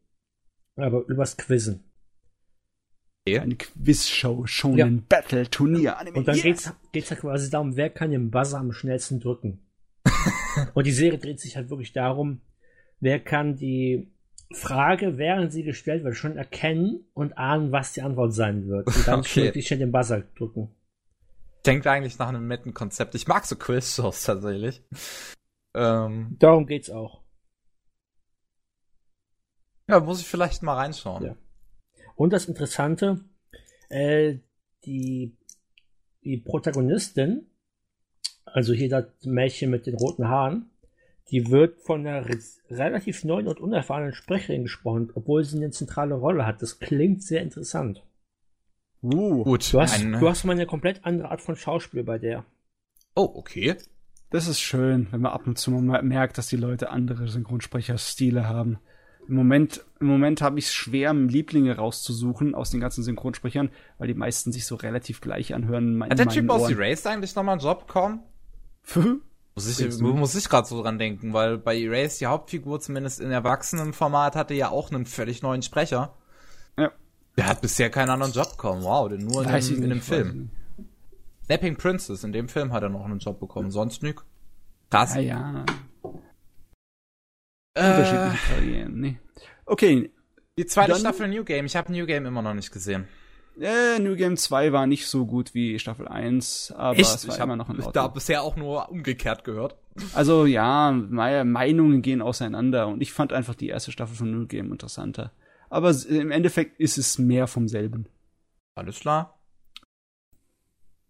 aber 0.76 1.06
übers 1.08 1.38
Quizzen. 1.38 1.84
Eine 3.26 3.56
Quizshow, 3.56 4.46
Shonen 4.46 5.06
Battle 5.08 5.50
Turnier 5.50 5.98
Anime. 5.98 6.18
Und 6.18 6.28
dann 6.28 6.36
Yes! 6.36 6.44
geht's, 6.44 6.74
geht's 6.92 7.10
halt 7.12 7.22
quasi 7.22 7.50
darum, 7.50 7.78
wer 7.78 7.90
kann 7.90 8.12
den 8.12 8.32
Buzzer 8.32 8.58
am 8.60 8.74
schnellsten 8.74 9.22
drücken. 9.22 9.60
und 10.74 10.86
die 10.86 10.92
Serie 10.92 11.18
dreht 11.20 11.40
sich 11.40 11.56
halt 11.56 11.70
wirklich 11.70 11.94
darum, 11.94 12.42
wer 13.00 13.22
kann 13.22 13.56
die 13.56 14.12
Frage, 14.54 15.18
während 15.18 15.54
sie 15.54 15.64
gestellt 15.64 16.04
wird, 16.04 16.18
schon 16.18 16.36
erkennen 16.38 17.06
und 17.14 17.38
ahnen, 17.38 17.72
was 17.72 17.94
die 17.94 18.02
Antwort 18.02 18.34
sein 18.34 18.68
wird. 18.68 18.88
Und 18.88 19.08
dann 19.08 19.20
Okay. 19.22 19.46
möglichst 19.46 19.68
schnell 19.70 19.80
den 19.80 19.92
Buzzer 19.94 20.22
drücken. 20.36 20.70
Klingt 21.64 21.88
eigentlich 21.88 22.20
nach 22.20 22.28
einem 22.28 22.48
netten 22.48 22.74
Konzept. 22.74 23.16
Ich 23.16 23.26
mag 23.28 23.46
so 23.46 23.56
Quiz-Shows 23.56 24.24
tatsächlich. 24.26 24.82
Ähm, 25.74 26.36
Darum 26.40 26.68
geht's 26.68 26.90
auch. 26.90 27.23
Ja, 29.88 30.00
muss 30.00 30.22
ich 30.22 30.28
vielleicht 30.28 30.64
mal 30.64 30.76
reinschauen. 30.76 31.26
Ja. 31.26 31.36
Und 32.16 32.32
das 32.34 32.46
Interessante, 32.46 33.24
äh, 33.90 34.36
die, 34.86 35.36
die 36.24 36.38
Protagonistin, 36.38 37.48
also 38.46 38.74
hier 38.74 38.90
das 38.90 39.06
Mädchen 39.24 39.70
mit 39.72 39.86
den 39.88 39.96
roten 39.96 40.28
Haaren, 40.28 40.70
die 41.32 41.50
wird 41.50 41.80
von 41.82 42.06
einer 42.06 42.28
re 42.28 42.38
relativ 42.70 43.24
neuen 43.24 43.48
und 43.48 43.60
unerfahrenen 43.60 44.14
Sprecherin 44.14 44.64
gesprochen, 44.64 45.10
obwohl 45.16 45.44
sie 45.44 45.58
eine 45.58 45.72
zentrale 45.72 46.16
Rolle 46.16 46.46
hat. 46.46 46.62
Das 46.62 46.80
klingt 46.80 47.24
sehr 47.24 47.42
interessant. 47.42 48.04
Uh, 49.02 49.44
Gut. 49.44 49.74
Du 49.74 49.82
hast, 49.82 50.00
ein- 50.00 50.14
du 50.14 50.30
hast 50.30 50.44
mal 50.44 50.54
eine 50.54 50.66
komplett 50.66 51.06
andere 51.06 51.30
Art 51.32 51.42
von 51.42 51.56
Schauspiel 51.56 52.04
bei 52.04 52.18
der. 52.18 52.46
oh, 53.16 53.30
okay. 53.36 53.76
das 54.30 54.48
ist 54.48 54.60
schön, 54.60 55.08
wenn 55.12 55.22
man 55.22 55.32
ab 55.34 55.46
und 55.46 55.58
zu 55.58 55.72
mal 55.72 56.02
merkt, 56.04 56.38
dass 56.38 56.48
die 56.48 56.56
Leute 56.58 56.90
andere 56.90 57.28
Synchronsprecherstile 57.28 58.48
haben. 58.48 58.80
Im 59.28 59.36
Moment, 59.36 59.84
im 60.00 60.08
Moment 60.08 60.42
habe 60.42 60.60
ich 60.60 60.66
es 60.66 60.74
schwer, 60.74 61.14
Lieblinge 61.14 61.76
rauszusuchen 61.76 62.56
aus 62.56 62.72
den 62.72 62.80
ganzen 62.80 63.04
Synchronsprechern, 63.04 63.70
weil 63.98 64.08
die 64.08 64.14
meisten 64.14 64.52
sich 64.52 64.66
so 64.66 64.76
relativ 64.76 65.22
gleich 65.22 65.54
anhören. 65.54 66.04
Hat 66.04 66.20
der 66.20 66.28
Typ 66.28 66.50
aus. 66.50 66.70
Erased 66.70 67.08
eigentlich 67.08 67.36
nochmal 67.36 67.54
einen 67.54 67.62
Job 67.62 67.88
bekommen? 67.88 68.22
Muss 69.56 69.80
ich, 69.80 70.00
muss 70.00 70.34
ich 70.34 70.50
gerade 70.50 70.68
so 70.68 70.82
dran 70.82 70.98
denken, 70.98 71.32
weil 71.32 71.60
bei 71.60 71.80
Erased 71.80 72.20
die 72.20 72.26
Hauptfigur 72.26 72.80
zumindest 72.80 73.20
in 73.20 73.30
Erwachsenenformat 73.30 74.36
hatte 74.36 74.56
ja 74.56 74.70
auch 74.70 74.90
einen 74.90 75.06
völlig 75.06 75.44
neuen 75.44 75.62
Sprecher. 75.62 76.16
Ja. 76.76 76.92
Der 77.38 77.46
hat 77.46 77.62
bisher 77.62 77.92
keinen 77.92 78.10
anderen 78.10 78.34
Job 78.34 78.50
bekommen. 78.50 78.84
Wow, 78.84 79.10
denn 79.10 79.24
nur 79.24 79.44
in, 79.44 79.50
dem, 79.50 79.84
in 79.84 79.98
ich 79.98 80.04
Film. 80.04 80.50
nicht. 80.78 80.86
Snapping 81.46 81.76
Princess, 81.76 82.24
in 82.24 82.34
dem 82.34 82.50
Film 82.50 82.74
hat 82.74 82.82
er 82.82 82.90
noch 82.90 83.06
einen 83.06 83.20
Job 83.20 83.40
bekommen. 83.40 83.70
Sonst 83.70 84.02
nix. 84.02 84.24
Krass. 84.90 85.14
Ah 85.14 85.20
ja, 85.20 85.66
Äh, 87.76 87.90
unterschiedliche 87.90 88.54
Karrieren. 88.54 89.00
Nee. 89.00 89.18
Okay, 89.66 90.12
die 90.58 90.66
zweite 90.66 90.92
Dann- 90.92 91.00
Staffel 91.00 91.28
New 91.28 91.44
Game. 91.44 91.66
Ich 91.66 91.76
habe 91.76 91.92
New 91.92 92.06
Game 92.06 92.26
immer 92.26 92.42
noch 92.42 92.54
nicht 92.54 92.72
gesehen. 92.72 93.08
äh, 93.60 94.00
New 94.00 94.16
Game 94.16 94.36
2 94.38 94.72
war 94.74 94.88
nicht 94.88 95.08
so 95.08 95.26
gut 95.26 95.54
wie 95.54 95.78
Staffel 95.80 96.08
1, 96.08 96.74
aber 96.76 97.00
es 97.00 97.28
war 97.28 97.34
Ich 97.36 97.40
habe 97.40 97.54
immer 97.54 97.56
noch 97.56 97.70
in 97.70 97.78
da 97.78 97.86
Ordnung. 97.86 98.14
bisher 98.14 98.42
auch 98.44 98.56
nur 98.56 98.90
umgekehrt 98.90 99.44
gehört. 99.44 99.76
Also 100.14 100.46
ja, 100.46 100.92
meine 100.92 101.46
Meinungen 101.46 102.02
gehen 102.02 102.22
auseinander 102.24 102.88
und 102.88 103.02
ich 103.02 103.14
fand 103.14 103.32
einfach 103.32 103.54
die 103.56 103.68
erste 103.70 103.92
Staffel 103.92 104.16
von 104.16 104.32
New 104.32 104.48
Game 104.48 104.72
interessanter. 104.72 105.32
Aber 105.70 105.94
im 106.10 106.32
Endeffekt 106.32 106.80
ist 106.80 106.98
es 106.98 107.18
mehr 107.20 107.46
vom 107.48 107.68
selben. 107.68 108.08
Alles 108.76 109.00
klar. 109.00 109.40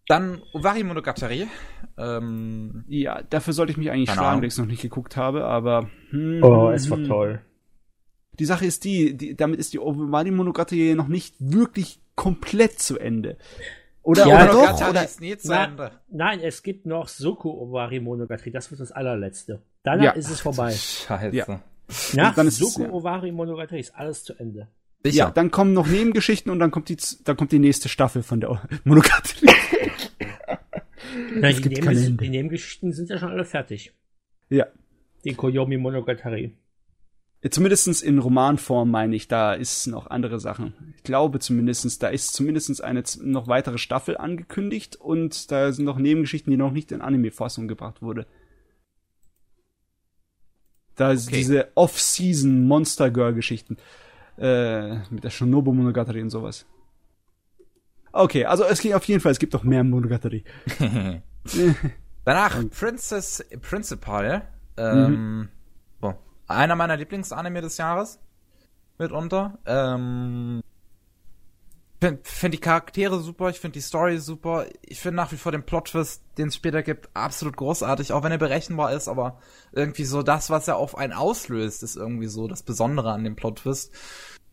Dann 0.06 0.42
Ovari 0.52 0.84
Monogatari. 0.84 1.46
Ähm, 1.96 2.84
Ja, 2.88 3.22
dafür 3.22 3.52
sollte 3.54 3.72
ich 3.72 3.78
mich 3.78 3.90
eigentlich 3.90 4.10
schlagen, 4.10 4.40
dass 4.42 4.48
ich 4.48 4.54
es 4.54 4.58
noch 4.58 4.66
nicht 4.66 4.82
geguckt 4.82 5.16
habe, 5.16 5.44
aber 5.44 5.88
hm, 6.10 6.42
Oh, 6.42 6.70
es 6.70 6.90
war 6.90 7.02
toll. 7.04 7.40
Die 8.38 8.44
Sache 8.44 8.66
ist 8.66 8.84
die, 8.84 9.16
die 9.16 9.36
damit 9.36 9.60
ist 9.60 9.72
die 9.72 9.78
Owari 9.78 10.30
Monogatari 10.32 10.94
noch 10.94 11.08
nicht 11.08 11.36
wirklich 11.38 12.00
komplett 12.16 12.80
zu 12.80 12.98
Ende. 12.98 13.36
Oder, 14.02 14.26
Ja, 14.26 14.34
oder 14.36 14.46
doch? 14.48 14.54
Monogatari 14.56 14.90
Oder, 14.90 15.04
ist 15.04 15.20
nie 15.20 15.36
zu 15.38 15.48
Na, 15.48 15.64
Ende. 15.64 15.90
nein, 16.10 16.40
es 16.40 16.62
gibt 16.62 16.84
noch 16.84 17.08
Soku 17.08 17.48
Owari 17.50 18.00
Monogatari, 18.00 18.50
das 18.50 18.70
wird 18.70 18.80
das 18.80 18.92
allerletzte. 18.92 19.62
Danach 19.84 20.04
Ja. 20.04 20.10
ist 20.10 20.28
es 20.30 20.40
vorbei. 20.40 20.72
Scheiße. 20.72 21.34
Ja. 21.34 21.60
Nach 22.14 22.34
dann 22.34 22.46
ist 22.48 22.60
es- 22.60 22.74
Soku 22.74 22.82
ja. 22.86 22.92
Owari 22.92 23.32
Monogatari 23.32 23.80
ist 23.80 23.94
alles 23.94 24.24
zu 24.24 24.34
Ende. 24.34 24.68
Sicher. 25.06 25.16
ja, 25.26 25.30
dann 25.30 25.50
kommen 25.50 25.74
noch 25.74 25.86
Nebengeschichten 25.86 26.50
und 26.50 26.58
dann 26.58 26.70
kommt 26.70 26.88
die, 26.88 26.96
dann 27.24 27.36
kommt 27.36 27.52
die 27.52 27.58
nächste 27.58 27.88
Staffel 27.90 28.22
von 28.22 28.40
der 28.40 28.60
Monogatari. 28.84 29.53
Nein, 31.34 31.54
die, 31.56 31.62
gibt 31.62 31.74
Neben 31.76 31.86
kein 31.86 31.96
Ende. 31.96 32.22
die 32.24 32.30
Nebengeschichten 32.30 32.92
sind 32.92 33.08
ja 33.10 33.18
schon 33.18 33.30
alle 33.30 33.44
fertig. 33.44 33.92
ja. 34.50 34.66
Die 35.24 35.32
Koyomi 35.34 35.78
Monogatari. 35.78 36.54
Zumindestens 37.50 38.02
in 38.02 38.18
Romanform 38.18 38.90
meine 38.90 39.16
ich, 39.16 39.26
da 39.26 39.54
ist 39.54 39.86
noch 39.86 40.06
andere 40.08 40.38
Sachen. 40.38 40.94
Ich 40.96 41.02
glaube 41.02 41.38
zumindestens, 41.40 41.98
da 41.98 42.08
ist 42.08 42.34
zumindestens 42.34 42.80
eine 42.82 43.02
noch 43.22 43.48
weitere 43.48 43.78
Staffel 43.78 44.16
angekündigt 44.18 44.96
und 44.96 45.50
da 45.50 45.72
sind 45.72 45.86
noch 45.86 45.98
Nebengeschichten, 45.98 46.50
die 46.50 46.56
noch 46.58 46.72
nicht 46.72 46.92
in 46.92 47.00
Anime-Fassung 47.00 47.68
gebracht 47.68 48.02
wurde. 48.02 48.26
Da 50.96 51.12
ist 51.12 51.28
Okay. 51.28 51.36
diese 51.38 51.68
Off-Season 51.74 52.66
Monster 52.66 53.10
Girl-Geschichten 53.10 53.76
äh, 54.38 54.96
mit 55.10 55.24
der 55.24 55.30
Shonobu 55.30 55.72
Monogatari 55.72 56.20
und 56.22 56.30
sowas. 56.30 56.66
Okay, 58.16 58.44
also 58.44 58.62
es 58.62 58.80
geht 58.80 58.94
auf 58.94 59.04
jeden 59.04 59.20
Fall, 59.20 59.32
es 59.32 59.40
gibt 59.40 59.52
noch 59.54 59.64
mehr 59.64 59.82
Monogatari. 59.82 60.44
Danach 62.24 62.70
Princess 62.70 63.44
Principal. 63.60 64.48
Ähm, 64.76 65.48
so. 66.00 66.14
Einer 66.46 66.76
meiner 66.76 66.96
Lieblingsanime 66.96 67.60
des 67.60 67.76
Jahres. 67.76 68.20
Mitunter. 68.98 69.58
Ähm, 69.66 70.62
finde 72.00 72.20
find 72.22 72.54
die 72.54 72.58
Charaktere 72.58 73.18
super, 73.18 73.50
ich 73.50 73.58
finde 73.58 73.74
die 73.74 73.80
Story 73.80 74.18
super. 74.18 74.66
Ich 74.82 75.00
finde 75.00 75.16
nach 75.16 75.32
wie 75.32 75.36
vor 75.36 75.50
den 75.50 75.64
Plot-Twist, 75.64 76.22
den 76.38 76.48
es 76.48 76.54
später 76.54 76.84
gibt, 76.84 77.08
absolut 77.14 77.56
großartig, 77.56 78.12
auch 78.12 78.22
wenn 78.22 78.30
er 78.30 78.38
berechenbar 78.38 78.92
ist, 78.92 79.08
aber 79.08 79.40
irgendwie 79.72 80.04
so 80.04 80.22
das, 80.22 80.50
was 80.50 80.68
er 80.68 80.76
auf 80.76 80.96
einen 80.96 81.12
auslöst, 81.12 81.82
ist 81.82 81.96
irgendwie 81.96 82.28
so 82.28 82.46
das 82.46 82.62
Besondere 82.62 83.10
an 83.10 83.24
dem 83.24 83.34
Plot-Twist. 83.34 83.92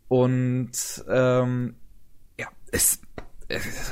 Und 0.08 0.72
ähm, 1.08 1.76
ja, 2.40 2.48
ist 2.72 3.04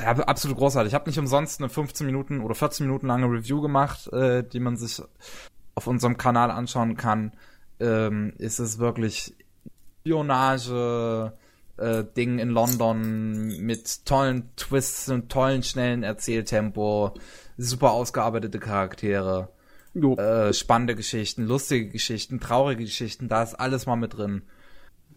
ja, 0.02 0.12
absolut 0.24 0.58
großartig. 0.58 0.92
Ich 0.92 0.96
habe 0.96 1.10
nicht 1.10 1.20
umsonst 1.20 1.60
eine 1.60 1.70
15 1.70 2.06
Minuten 2.06 2.42
oder 2.42 2.56
14 2.56 2.86
Minuten 2.86 3.08
lange 3.08 3.26
Review 3.26 3.62
gemacht, 3.62 4.12
äh, 4.14 4.44
die 4.44 4.60
man 4.60 4.78
sich 4.78 5.02
auf 5.76 5.88
unserem 5.88 6.18
Kanal 6.18 6.52
anschauen 6.52 6.98
kann. 6.98 7.34
Ähm, 7.80 8.34
ist 8.38 8.60
es 8.60 8.80
wirklich 8.80 9.34
Spionage 10.02 11.34
äh, 11.78 12.04
Ding 12.16 12.40
in 12.40 12.50
London 12.50 13.48
mit 13.66 14.06
tollen 14.06 14.56
Twists 14.56 15.10
und 15.10 15.32
tollen 15.32 15.64
schnellen 15.64 16.04
Erzähltempo, 16.04 17.14
super 17.58 17.92
ausgearbeitete 17.92 18.60
Charaktere, 18.60 19.50
äh, 19.96 20.54
spannende 20.54 20.96
Geschichten, 20.96 21.46
lustige 21.46 21.90
Geschichten, 21.90 22.40
traurige 22.40 22.84
Geschichten, 22.84 23.28
da 23.28 23.44
ist 23.44 23.56
alles 23.56 23.86
mal 23.86 23.96
mit 23.96 24.18
drin. 24.18 24.44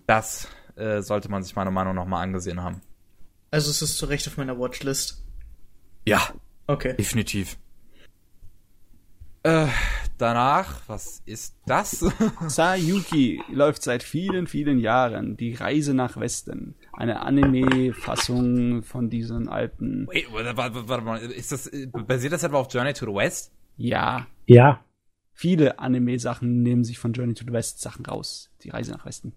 Das 0.06 0.48
äh, 0.76 1.02
sollte 1.02 1.30
man 1.30 1.42
sich 1.42 1.56
meiner 1.56 1.70
Meinung 1.70 1.94
nach 1.94 2.06
mal 2.06 2.22
angesehen 2.22 2.62
haben. 2.62 2.80
Also 3.52 3.70
es 3.70 3.80
ist 3.82 3.98
zu 3.98 4.06
Recht 4.06 4.26
auf 4.26 4.36
meiner 4.36 4.58
Watchlist. 4.58 5.22
Ja, 6.04 6.20
Okay. 6.66 6.96
definitiv. 6.96 7.56
Äh, 9.44 9.66
danach, 10.18 10.80
was 10.88 11.20
ist 11.26 11.56
das? 11.66 12.04
Sayuki 12.46 13.42
läuft 13.52 13.82
seit 13.82 14.02
vielen, 14.04 14.46
vielen 14.46 14.78
Jahren. 14.78 15.36
Die 15.36 15.52
Reise 15.54 15.94
nach 15.94 16.16
Westen. 16.18 16.76
Eine 16.92 17.20
Anime-Fassung 17.22 18.82
von 18.84 19.10
diesen 19.10 19.48
alten. 19.48 20.06
Wait, 20.12 20.32
warte, 20.32 20.56
warte, 20.56 20.88
warte 20.88 21.04
mal, 21.04 21.18
ist 21.20 21.50
das, 21.52 21.68
basiert 22.06 22.32
das 22.32 22.44
etwa 22.44 22.58
auf 22.58 22.72
Journey 22.72 22.92
to 22.94 23.04
the 23.06 23.12
West? 23.14 23.52
Ja, 23.76 24.26
Ja. 24.46 24.84
viele 25.32 25.78
Anime-Sachen 25.80 26.62
nehmen 26.62 26.84
sich 26.84 26.98
von 27.00 27.12
Journey 27.12 27.34
to 27.34 27.44
the 27.44 27.52
West 27.52 27.80
Sachen 27.80 28.06
raus. 28.06 28.50
Die 28.62 28.70
Reise 28.70 28.92
nach 28.92 29.04
Westen. 29.04 29.34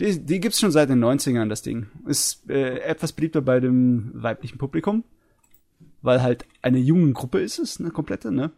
Die, 0.00 0.24
die 0.24 0.40
gibt's 0.40 0.58
schon 0.60 0.72
seit 0.72 0.88
den 0.88 1.02
90ern, 1.04 1.48
das 1.48 1.62
Ding. 1.62 1.86
Ist 2.06 2.48
äh, 2.50 2.78
etwas 2.80 3.12
beliebter 3.12 3.40
bei 3.42 3.60
dem 3.60 4.10
weiblichen 4.14 4.58
Publikum. 4.58 5.04
Weil 6.00 6.22
halt 6.22 6.46
eine 6.62 6.78
junge 6.78 7.12
Gruppe 7.12 7.40
ist 7.40 7.58
es, 7.58 7.78
eine 7.78 7.90
komplette, 7.90 8.32
ne? 8.32 8.50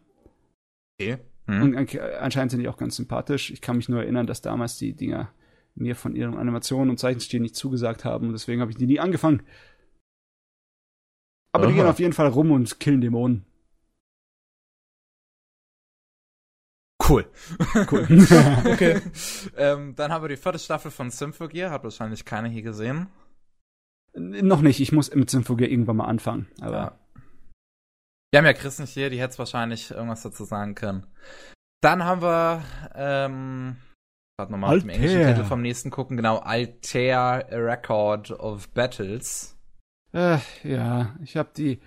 Okay. 0.99 1.19
Hm. 1.47 1.63
Und 1.63 1.77
an- 1.77 1.89
anscheinend 2.21 2.53
sind 2.53 2.61
die 2.61 2.69
auch 2.69 2.79
ganz 2.79 2.97
sympathisch. 2.97 3.51
Ich 3.51 3.61
kann 3.61 3.77
mich 3.77 3.89
nur 3.89 4.01
erinnern, 4.03 4.27
dass 4.27 4.41
damals 4.41 4.79
die 4.79 4.95
Dinger 4.95 5.31
mir 5.75 5.97
von 5.97 6.15
ihren 6.17 6.37
Animationen 6.39 6.89
und 6.91 6.99
Zeichenstil 6.99 7.41
nicht 7.41 7.57
zugesagt 7.57 8.05
haben 8.05 8.29
und 8.29 8.33
deswegen 8.33 8.61
habe 8.61 8.71
ich 8.71 8.77
die 8.79 8.87
nie 8.87 9.01
angefangen. 9.01 9.43
Aber 11.53 11.67
die 11.67 11.73
Aha. 11.73 11.81
gehen 11.83 11.91
auf 11.91 11.99
jeden 11.99 12.13
Fall 12.13 12.29
rum 12.29 12.51
und 12.51 12.81
killen 12.81 13.01
Dämonen. 13.01 13.45
Cool. 17.09 17.27
Cool. 17.91 18.07
Okay. 18.73 19.01
ähm, 19.57 19.95
dann 19.97 20.13
haben 20.13 20.23
wir 20.25 20.29
die 20.29 20.37
vierte 20.37 20.59
Staffel 20.59 20.91
von 20.91 21.11
Symphogear, 21.11 21.71
hat 21.71 21.85
wahrscheinlich 21.85 22.25
keiner 22.25 22.49
hier 22.49 22.63
gesehen. 22.63 23.09
Noch 24.17 24.61
nicht, 24.61 24.81
ich 24.81 24.93
muss 24.93 25.13
mit 25.15 25.29
Symphogear 25.29 25.69
irgendwann 25.69 25.97
mal 25.97 26.07
anfangen. 26.07 26.47
Aber 26.61 26.73
Ja. 26.73 26.99
Wir 28.31 28.39
haben 28.39 28.47
ja 28.47 28.53
Chris 28.53 28.79
nicht 28.81 28.93
hier, 28.93 29.11
die 29.11 29.21
hätte 29.21 29.39
wahrscheinlich 29.39 29.91
irgendwas 29.93 30.23
dazu 30.23 30.45
sagen 30.45 30.75
können. 30.75 31.07
Dann 31.81 32.05
haben 32.05 32.23
wir, 32.23 32.63
ähm, 32.95 33.77
gerade 34.37 34.51
nochmal 34.51 34.77
auf 34.77 34.83
dem 34.83 34.91
Altair. 34.91 35.05
englischen 35.05 35.35
Titel 35.35 35.45
vom 35.47 35.63
nächsten 35.63 35.91
gucken, 35.91 36.17
genau, 36.17 36.39
Altair 36.39 37.19
A 37.19 37.37
Record 37.53 38.33
of 38.33 38.69
Battles. 38.71 39.57
äh, 40.13 40.39
ja, 40.65 41.15
ich 41.23 41.37
habe 41.37 41.51
die 41.57 41.81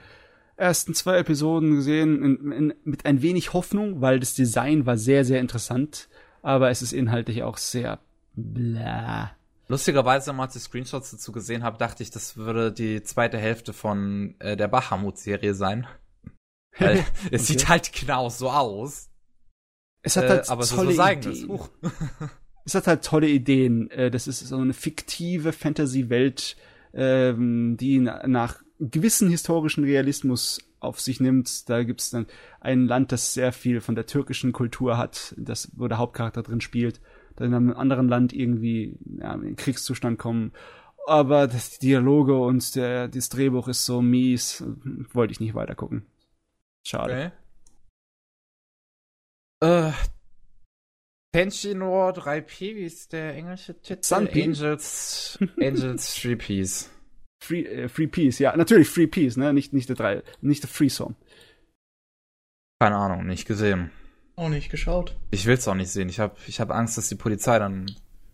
ersten 0.58 0.94
zwei 0.94 1.18
Episoden 1.18 1.76
gesehen 1.76 2.24
in, 2.24 2.52
in, 2.52 2.74
mit 2.84 3.06
ein 3.06 3.22
wenig 3.22 3.53
Hoffnung, 3.53 4.02
weil 4.02 4.19
das 4.19 4.34
Design 4.34 4.86
war 4.86 4.98
sehr, 4.98 5.24
sehr 5.24 5.40
interessant, 5.40 6.10
aber 6.42 6.69
es 6.69 6.82
ist 6.82 6.94
inhaltlich 6.94 7.44
auch 7.44 7.58
sehr 7.58 8.00
blah. 8.36 9.32
Lustigerweise, 9.69 10.34
als 10.34 10.56
ich 10.56 10.64
Screenshots 10.64 11.11
dazu 11.11 11.32
gesehen 11.32 11.64
habe, 11.64 11.77
dachte 11.77 12.02
ich, 12.02 12.10
das 12.10 12.38
würde 12.38 12.72
die 12.72 13.03
zweite 13.03 13.38
Hälfte 13.38 13.74
von 13.74 14.36
äh, 14.40 14.56
der 14.56 14.68
Bahamut-Serie 14.69 15.53
sein. 15.53 15.86
Weil 16.80 17.00
es 17.32 17.44
Okay. 17.44 17.60
sieht 17.60 17.68
halt 17.69 17.92
genau 17.94 18.30
so 18.30 18.50
aus. 18.50 19.10
Es 20.03 20.16
hat 20.16 20.26
Äh, 20.26 20.30
halt 20.30 20.50
aber 20.50 20.61
es 20.64 20.69
ist 20.72 20.76
tolle 20.77 21.03
Eigenes. 21.03 21.38
Ideen. 21.40 21.50
Huch. 21.50 21.69
Es 22.66 22.76
hat 22.76 22.86
halt 22.88 23.03
tolle 23.06 23.30
Ideen. 23.30 23.90
Äh, 23.92 24.11
Das 24.11 24.27
ist 24.27 24.40
so 24.40 24.58
eine 24.58 24.74
fiktive 24.74 25.53
Fantasy-Welt, 25.53 26.58
ähm, 26.94 27.77
die 27.80 28.00
na- 28.00 28.27
nach 28.27 28.61
gewissen 28.80 29.30
historischen 29.30 29.83
Realismus 29.83 30.59
auf 30.80 30.99
sich 30.99 31.19
nimmt. 31.19 31.69
Da 31.69 31.83
gibt's 31.83 32.09
dann 32.09 32.27
ein 32.59 32.85
Land, 32.85 33.11
das 33.11 33.33
sehr 33.33 33.51
viel 33.51 33.81
von 33.81 33.95
der 33.95 34.06
türkischen 34.06 34.53
Kultur 34.53 34.97
hat, 34.97 35.33
das, 35.38 35.72
wo 35.75 35.88
der 35.88 35.97
Hauptcharakter 35.97 36.43
drin 36.43 36.61
spielt. 36.61 37.01
Dann 37.35 37.47
in 37.47 37.53
einem 37.53 37.73
anderen 37.73 38.07
Land 38.07 38.33
irgendwie 38.33 38.97
ja, 39.19 39.33
in 39.33 39.56
Kriegszustand 39.56 40.17
kommen. 40.17 40.53
Aber 41.06 41.47
das, 41.47 41.80
die 41.80 41.88
Dialoge 41.88 42.35
und 42.38 42.75
der, 42.75 43.07
das 43.07 43.30
Drehbuch 43.30 43.67
ist 43.67 43.85
so 43.85 44.01
mies, 44.01 44.64
wollte 45.14 45.31
ich 45.31 45.39
nicht 45.39 45.56
weitergucken. 45.56 46.06
Schade. 46.85 47.31
Okay. 49.61 49.89
Äh, 49.89 49.91
Tenshino 51.33 52.09
3P, 52.09 52.75
wie 52.75 52.83
ist 52.83 53.14
der 53.14 53.35
englische 53.35 53.80
Titel? 53.80 54.03
Sunpeak? 54.03 54.45
Angels, 54.47 55.39
Angels 55.59 56.15
3Ps. 56.17 56.89
Free, 57.43 57.64
äh, 57.66 57.90
Free 57.90 58.07
Peace, 58.07 58.40
ja, 58.40 58.56
natürlich 58.56 58.90
Free 58.90 59.07
Peace, 59.07 59.38
ne? 59.38 59.53
Nicht, 59.53 59.74
nicht 59.74 59.90
der 59.90 59.95
drei, 59.95 60.24
nicht 60.41 60.64
der 60.64 60.69
Free 60.69 60.90
Song. 60.90 61.16
Keine 62.80 62.95
Ahnung, 62.98 63.25
nicht 63.25 63.45
gesehen. 63.48 63.91
Auch 64.35 64.49
nicht 64.49 64.69
geschaut. 64.69 65.17
Ich 65.32 65.45
will's 65.45 65.67
auch 65.67 65.74
nicht 65.75 65.90
sehen. 65.90 66.09
Ich 66.09 66.19
hab, 66.19 66.38
ich 66.48 66.59
hab 66.59 66.69
Angst, 66.72 66.98
dass 66.98 67.09
die 67.09 67.16
Polizei 67.16 67.57
dann 67.57 67.88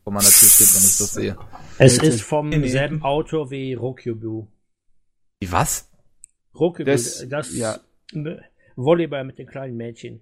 vor 0.03 0.11
meiner 0.11 0.25
Tür 0.27 0.49
steht, 0.49 0.73
wenn 0.73 0.81
ich 0.83 0.97
das 0.97 1.13
sehe. 1.13 1.37
Es 1.77 1.97
ist 1.97 2.21
vom 2.21 2.49
Nee, 2.49 2.67
selben 2.67 3.03
Autor 3.03 3.51
wie 3.51 3.73
Rokyubu. 3.73 4.47
Wie 5.41 5.51
was? 5.51 5.89
Rokyubu, 6.55 6.91
Das- 6.91 7.25
das, 7.29 7.55
ja. 7.55 7.79
Volleyball 8.75 9.23
mit 9.23 9.37
den 9.37 9.47
kleinen 9.47 9.77
Mädchen. 9.77 10.21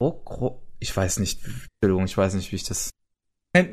Gro- 0.00 0.60
ich 0.80 0.94
weiß 0.96 1.18
nicht. 1.20 1.40
Entschuldigung, 1.44 2.04
ich 2.04 2.16
weiß 2.16 2.34
nicht, 2.34 2.50
wie 2.50 2.56
ich 2.56 2.64
das. 2.64 2.90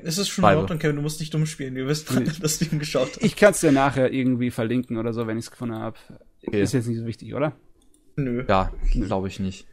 Es 0.03 0.17
ist 0.17 0.29
schon 0.29 0.43
in 0.45 0.57
Ordnung, 0.57 0.77
Kevin, 0.79 0.95
du 0.97 1.01
musst 1.01 1.19
nicht 1.19 1.33
dumm 1.33 1.45
spielen. 1.45 1.73
Wir 1.75 1.87
wissen, 1.87 2.23
Nee. 2.23 2.31
dass 2.39 2.59
du 2.59 2.65
ihn 2.65 2.79
geschaut 2.79 3.09
hast. 3.15 3.23
Ich 3.23 3.35
kann's 3.35 3.61
dir 3.61 3.71
nachher 3.71 4.13
irgendwie 4.13 4.51
verlinken 4.51 4.97
oder 4.97 5.11
so, 5.11 5.25
wenn 5.27 5.37
ich's 5.37 5.49
gefunden 5.51 5.75
habe. 5.75 5.97
Okay. 6.45 6.61
Ist 6.61 6.73
jetzt 6.73 6.87
nicht 6.87 6.99
so 6.99 7.05
wichtig, 7.05 7.33
oder? 7.33 7.53
Nö. 8.15 8.45
Ja, 8.47 8.71
glaube 8.91 9.27
ich 9.27 9.39
nicht. 9.39 9.65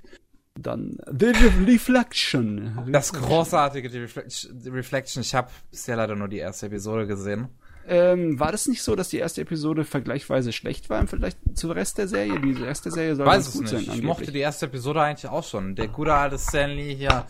Dann 0.59 0.99
The 1.17 1.27
Re- 1.27 1.67
Reflection. 1.67 2.89
Das 2.91 3.13
großartige 3.13 3.91
The 3.91 4.69
Reflection. 4.71 5.23
Ich 5.23 5.35
habe 5.35 5.51
bisher 5.71 5.97
leider 5.97 6.17
nur 6.17 6.29
die 6.29 6.39
erste 6.39 6.67
Episode 6.67 7.07
gesehen. 7.07 7.49
Ähm, 7.91 8.39
war 8.39 8.53
das 8.53 8.69
nicht 8.69 8.83
so, 8.83 8.95
dass 8.95 9.09
die 9.09 9.17
erste 9.17 9.41
Episode 9.41 9.85
vergleichsweise 9.85 10.53
schlecht 10.53 10.91
war 10.91 11.01
im 11.01 11.09
Vergleich 11.09 11.35
zum 11.55 11.71
Rest 11.71 11.97
der 11.97 12.07
Serie? 12.07 12.39
Die 12.39 12.53
der 12.55 12.75
Serie 12.75 13.17
soll 13.17 13.25
weiß 13.25 13.45
ganz 13.45 13.47
es 13.49 13.53
gut 13.55 13.63
nicht. 13.63 13.71
sein. 13.71 13.81
ich 13.81 13.89
angeblich. 13.89 14.07
mochte 14.07 14.33
die 14.33 14.41
erste 14.41 14.67
Episode 14.67 15.01
eigentlich 15.03 15.31
auch 15.31 15.45
schon. 15.45 15.75
Der 15.75 15.89
gute 15.89 16.13
alte 16.13 16.39
Stanley 16.39 16.95
hier 16.97 17.27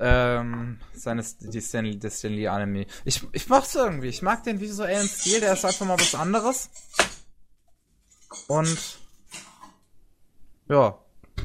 Ähm, 0.00 0.78
seines, 0.92 1.38
die 1.38 1.60
Stanley, 1.60 1.98
des 1.98 2.18
Stanley 2.20 2.46
Anime. 2.46 2.86
Ich, 3.04 3.26
ich 3.32 3.48
mach's 3.48 3.74
irgendwie. 3.74 4.06
Ich 4.08 4.22
mag 4.22 4.44
den 4.44 4.60
visuellen 4.60 5.08
Stil, 5.08 5.40
der 5.40 5.54
ist 5.54 5.64
einfach 5.64 5.86
mal 5.86 5.98
was 5.98 6.14
anderes. 6.14 6.70
Und, 8.46 8.98
ja, 10.68 10.96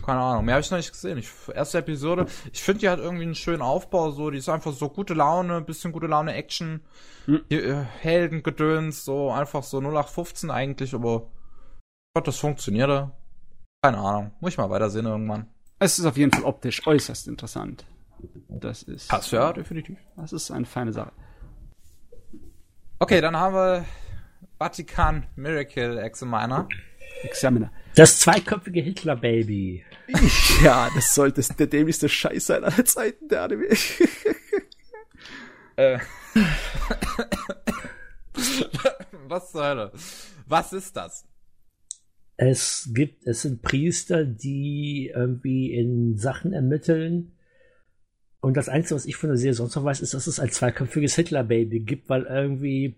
keine 0.01 0.19
Ahnung. 0.19 0.45
Mehr 0.45 0.55
habe 0.55 0.61
ich 0.61 0.71
noch 0.71 0.77
nicht 0.77 0.91
gesehen. 0.91 1.17
Ich, 1.17 1.29
erste 1.53 1.79
Episode. 1.79 2.25
Ich 2.51 2.61
finde, 2.63 2.81
die 2.81 2.89
hat 2.89 2.99
irgendwie 2.99 3.23
einen 3.23 3.35
schönen 3.35 3.61
Aufbau, 3.61 4.11
so. 4.11 4.29
Die 4.29 4.37
ist 4.37 4.49
einfach 4.49 4.73
so 4.73 4.89
gute 4.89 5.13
Laune, 5.13 5.61
bisschen 5.61 5.91
gute 5.91 6.07
Laune 6.07 6.33
Action. 6.33 6.81
Hm. 7.25 7.41
Die, 7.49 7.55
äh, 7.55 7.83
Heldengedöns, 7.99 9.05
so 9.05 9.31
einfach 9.31 9.63
so 9.63 9.79
0815 9.79 10.49
eigentlich, 10.51 10.93
aber 10.93 11.27
ich 11.27 12.15
Gott, 12.15 12.27
das 12.27 12.37
funktionierte. 12.37 13.11
Keine 13.81 13.97
Ahnung. 13.97 14.31
Muss 14.39 14.51
ich 14.53 14.57
mal 14.57 14.69
weitersehen 14.69 15.05
irgendwann. 15.05 15.47
Es 15.79 15.97
ist 15.97 16.05
auf 16.05 16.15
jeden 16.15 16.31
Fall 16.31 16.43
optisch 16.43 16.85
äußerst 16.85 17.27
interessant. 17.27 17.85
Das 18.47 18.83
ist. 18.83 19.11
Du 19.11 19.35
ja, 19.35 19.51
definitiv. 19.51 19.97
Das 20.15 20.31
ist 20.31 20.51
eine 20.51 20.65
feine 20.65 20.93
Sache. 20.93 21.11
Okay, 22.99 23.19
dann 23.19 23.35
haben 23.35 23.55
wir 23.55 23.85
Vatikan 24.59 25.25
Miracle 25.35 25.97
Examiner. 25.97 26.67
Examiner. 27.23 27.71
Das 27.95 28.19
zweiköpfige 28.19 28.81
Hitler-Baby. 28.81 29.85
Ja, 30.63 30.89
das 30.93 31.13
sollte 31.13 31.41
der 31.41 31.67
dämlichste 31.67 32.09
Scheiß 32.09 32.47
sein 32.47 32.63
aller 32.63 32.85
Zeiten, 32.85 33.27
der 33.27 33.43
Anime. 33.43 33.67
Äh. 35.75 35.99
Was 39.27 39.51
zur 39.51 39.65
Hölle? 39.65 39.91
Was 40.45 40.73
ist 40.73 40.95
das? 40.95 41.25
Es 42.37 42.89
gibt, 42.93 43.25
es 43.25 43.43
sind 43.43 43.61
Priester, 43.61 44.25
die 44.25 45.11
irgendwie 45.15 45.73
in 45.73 46.17
Sachen 46.17 46.53
ermitteln. 46.53 47.31
Und 48.39 48.57
das 48.57 48.69
Einzige, 48.69 48.95
was 48.95 49.05
ich 49.05 49.15
von 49.15 49.29
der 49.29 49.37
Serie 49.37 49.53
sonst 49.53 49.75
noch 49.75 49.83
weiß, 49.83 50.01
ist, 50.01 50.13
dass 50.13 50.27
es 50.27 50.39
ein 50.39 50.51
zweiköpfiges 50.51 51.15
Hitler-Baby 51.15 51.79
gibt, 51.81 52.09
weil 52.09 52.23
irgendwie 52.23 52.95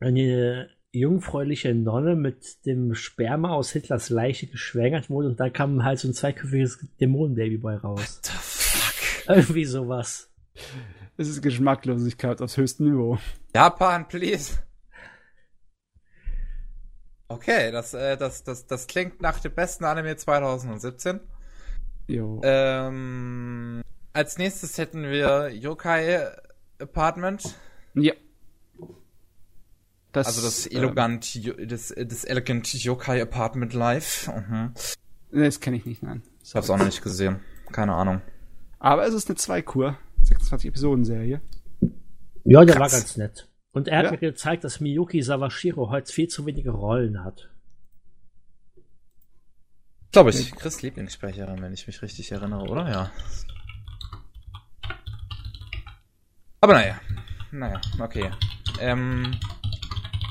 eine 0.00 0.70
jungfräuliche 0.98 1.74
Nonne 1.74 2.16
mit 2.16 2.64
dem 2.66 2.94
Sperma 2.94 3.50
aus 3.50 3.70
Hitlers 3.70 4.10
Leiche 4.10 4.46
geschwängert 4.46 5.10
wurde 5.10 5.28
und 5.28 5.40
da 5.40 5.50
kam 5.50 5.84
halt 5.84 5.98
so 5.98 6.08
ein 6.08 6.14
zweiköpfiges 6.14 6.86
Dämonenbaby 7.00 7.58
bei 7.58 7.76
raus. 7.76 8.20
The 8.22 8.32
fuck? 8.32 9.36
Irgendwie 9.36 9.64
sowas. 9.64 10.30
Es 11.16 11.28
ist 11.28 11.42
Geschmacklosigkeit 11.42 12.40
aufs 12.42 12.56
höchsten 12.56 12.84
Niveau. 12.84 13.18
Japan, 13.54 14.06
please. 14.08 14.58
Okay, 17.28 17.72
das, 17.72 17.92
äh, 17.94 18.16
das, 18.16 18.44
das, 18.44 18.66
das 18.66 18.86
klingt 18.86 19.20
nach 19.20 19.40
dem 19.40 19.52
besten 19.52 19.84
Anime 19.84 20.16
2017. 20.16 21.20
Jo. 22.06 22.40
Ähm, 22.44 23.82
als 24.12 24.38
nächstes 24.38 24.78
hätten 24.78 25.02
wir 25.02 25.50
Yokai 25.50 26.30
Apartment. 26.78 27.56
ja. 27.94 28.12
Das, 30.16 30.28
Also 30.28 30.40
das 30.40 30.64
ähm, 30.70 30.78
elegant, 30.78 31.70
das, 31.70 31.88
das 31.94 32.24
elegant 32.24 32.72
Yokai 32.72 33.20
Apartment 33.20 33.74
Live. 33.74 34.30
Mhm. 34.34 34.72
das 35.30 35.60
kenne 35.60 35.76
ich 35.76 35.84
nicht, 35.84 36.02
nein. 36.02 36.22
Ich 36.42 36.54
hab's 36.54 36.70
auch 36.70 36.78
noch 36.78 36.86
nicht 36.86 37.02
gesehen. 37.02 37.40
Keine 37.70 37.92
Ahnung. 37.94 38.22
Aber 38.78 39.06
es 39.06 39.12
ist 39.12 39.28
eine 39.28 39.36
Zweikur. 39.36 39.98
26 40.22 40.68
Episoden-Serie. 40.68 41.42
Ja, 42.44 42.64
der 42.64 42.76
Krass. 42.76 42.92
war 42.94 42.98
ganz 43.00 43.16
nett. 43.18 43.48
Und 43.72 43.88
er 43.88 43.98
hat 43.98 44.04
Ja. 44.06 44.10
mir 44.12 44.16
gezeigt, 44.18 44.64
dass 44.64 44.80
Miyuki 44.80 45.20
Sawashiro 45.20 45.90
heute 45.90 46.10
viel 46.10 46.28
zu 46.28 46.46
wenige 46.46 46.70
Rollen 46.70 47.22
hat. 47.22 47.50
Glaube 50.12 50.30
ich, 50.30 50.50
Chris 50.52 50.80
Lieblingssprecherin, 50.80 51.60
wenn 51.60 51.74
ich 51.74 51.86
mich 51.86 52.00
richtig 52.00 52.32
erinnere, 52.32 52.62
oder? 52.70 52.88
Ja. 52.88 53.10
Aber 56.62 56.72
naja. 56.72 56.98
Naja, 57.52 57.80
okay. 58.00 58.30
Ähm, 58.80 59.36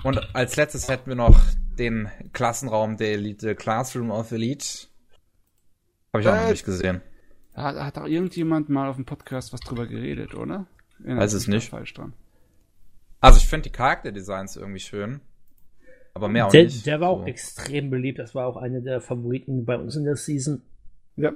und 0.06 0.36
als 0.36 0.56
letztes 0.56 0.88
hätten 0.88 1.08
wir 1.10 1.16
noch 1.16 1.40
den 1.78 2.10
Klassenraum 2.34 2.98
der 2.98 3.14
Elite, 3.14 3.56
Classroom 3.56 4.12
of 4.12 4.32
Elite. 4.32 4.88
Habe 6.14 6.22
ich 6.22 6.28
auch 6.30 6.36
noch 6.36 6.48
Äh, 6.48 6.52
nicht 6.52 6.66
gesehen. 6.66 7.02
Da 7.54 7.64
hat, 7.64 7.76
hat 7.78 7.98
auch 7.98 8.06
irgendjemand 8.08 8.70
mal 8.70 8.90
auf 8.90 8.96
dem 8.96 9.06
Podcast 9.06 9.52
was 9.54 9.60
drüber 9.62 9.88
geredet, 9.88 10.34
oder? 10.36 10.68
Ja, 11.06 11.18
Weiß 11.18 11.34
es 11.34 11.48
nicht. 11.48 11.70
Falsch 11.70 11.94
dran. 11.94 12.14
Also 13.20 13.38
ich 13.38 13.48
finde 13.48 13.64
die 13.70 13.72
Charakterdesigns 13.76 14.56
irgendwie 14.56 14.80
schön. 14.80 15.22
Aber 16.14 16.30
mehr 16.30 16.48
auch 16.48 16.52
Der, 16.52 16.64
nicht. 16.64 16.86
der 16.86 17.02
war 17.02 17.10
auch 17.10 17.22
So. 17.22 17.26
extrem 17.26 17.90
beliebt. 17.90 18.20
Das 18.20 18.34
war 18.36 18.46
auch 18.48 18.56
einer 18.58 18.80
der 18.80 19.02
Favoriten 19.02 19.66
bei 19.66 19.78
uns 19.78 19.96
in 19.98 20.06
der 20.06 20.16
Season. 20.16 20.62
Ja. 21.18 21.34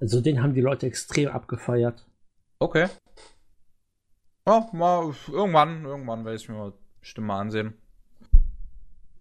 Also 0.00 0.20
den 0.20 0.42
haben 0.42 0.54
die 0.54 0.60
Leute 0.60 0.86
extrem 0.86 1.28
abgefeiert. 1.28 2.06
Okay. 2.60 2.86
Ja, 4.46 4.68
mal 4.72 5.12
irgendwann, 5.30 5.84
irgendwann 5.84 6.24
werde 6.24 6.36
ich 6.36 6.48
mir 6.48 6.56
mal 6.56 6.72
bestimmt 7.00 7.26
mal 7.26 7.40
ansehen. 7.40 7.74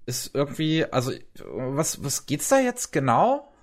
Ist 0.10 0.34
irgendwie, 0.34 0.86
also 0.86 1.12
was 1.46 2.04
was 2.04 2.26
geht's 2.26 2.50
da 2.50 2.60
jetzt 2.60 2.92
genau? 2.92 3.54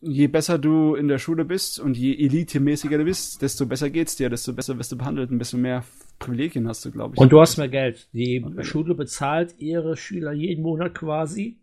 Je 0.00 0.26
besser 0.26 0.58
du 0.58 0.96
in 0.96 1.06
der 1.06 1.18
Schule 1.18 1.44
bist 1.44 1.78
und 1.78 1.96
je 1.96 2.14
elitemäßiger 2.14 2.98
du 2.98 3.04
bist, 3.04 3.42
desto 3.42 3.64
besser 3.64 3.88
geht's 3.88 4.16
dir, 4.16 4.28
desto 4.28 4.52
besser 4.52 4.76
wirst 4.76 4.90
du 4.90 4.98
behandelt 4.98 5.30
und 5.30 5.38
desto 5.38 5.56
mehr 5.56 5.84
Privilegien 6.18 6.66
hast 6.66 6.84
du, 6.84 6.90
glaube 6.90 7.14
ich. 7.14 7.20
Und 7.20 7.30
du 7.30 7.40
hast 7.40 7.58
mehr 7.58 7.68
Geld. 7.68 8.08
Die 8.12 8.44
Okay. 8.44 8.64
Schule 8.64 8.94
bezahlt 8.96 9.54
ihre 9.58 9.96
Schüler 9.96 10.32
jeden 10.32 10.62
Monat 10.62 10.94
quasi. 10.94 11.60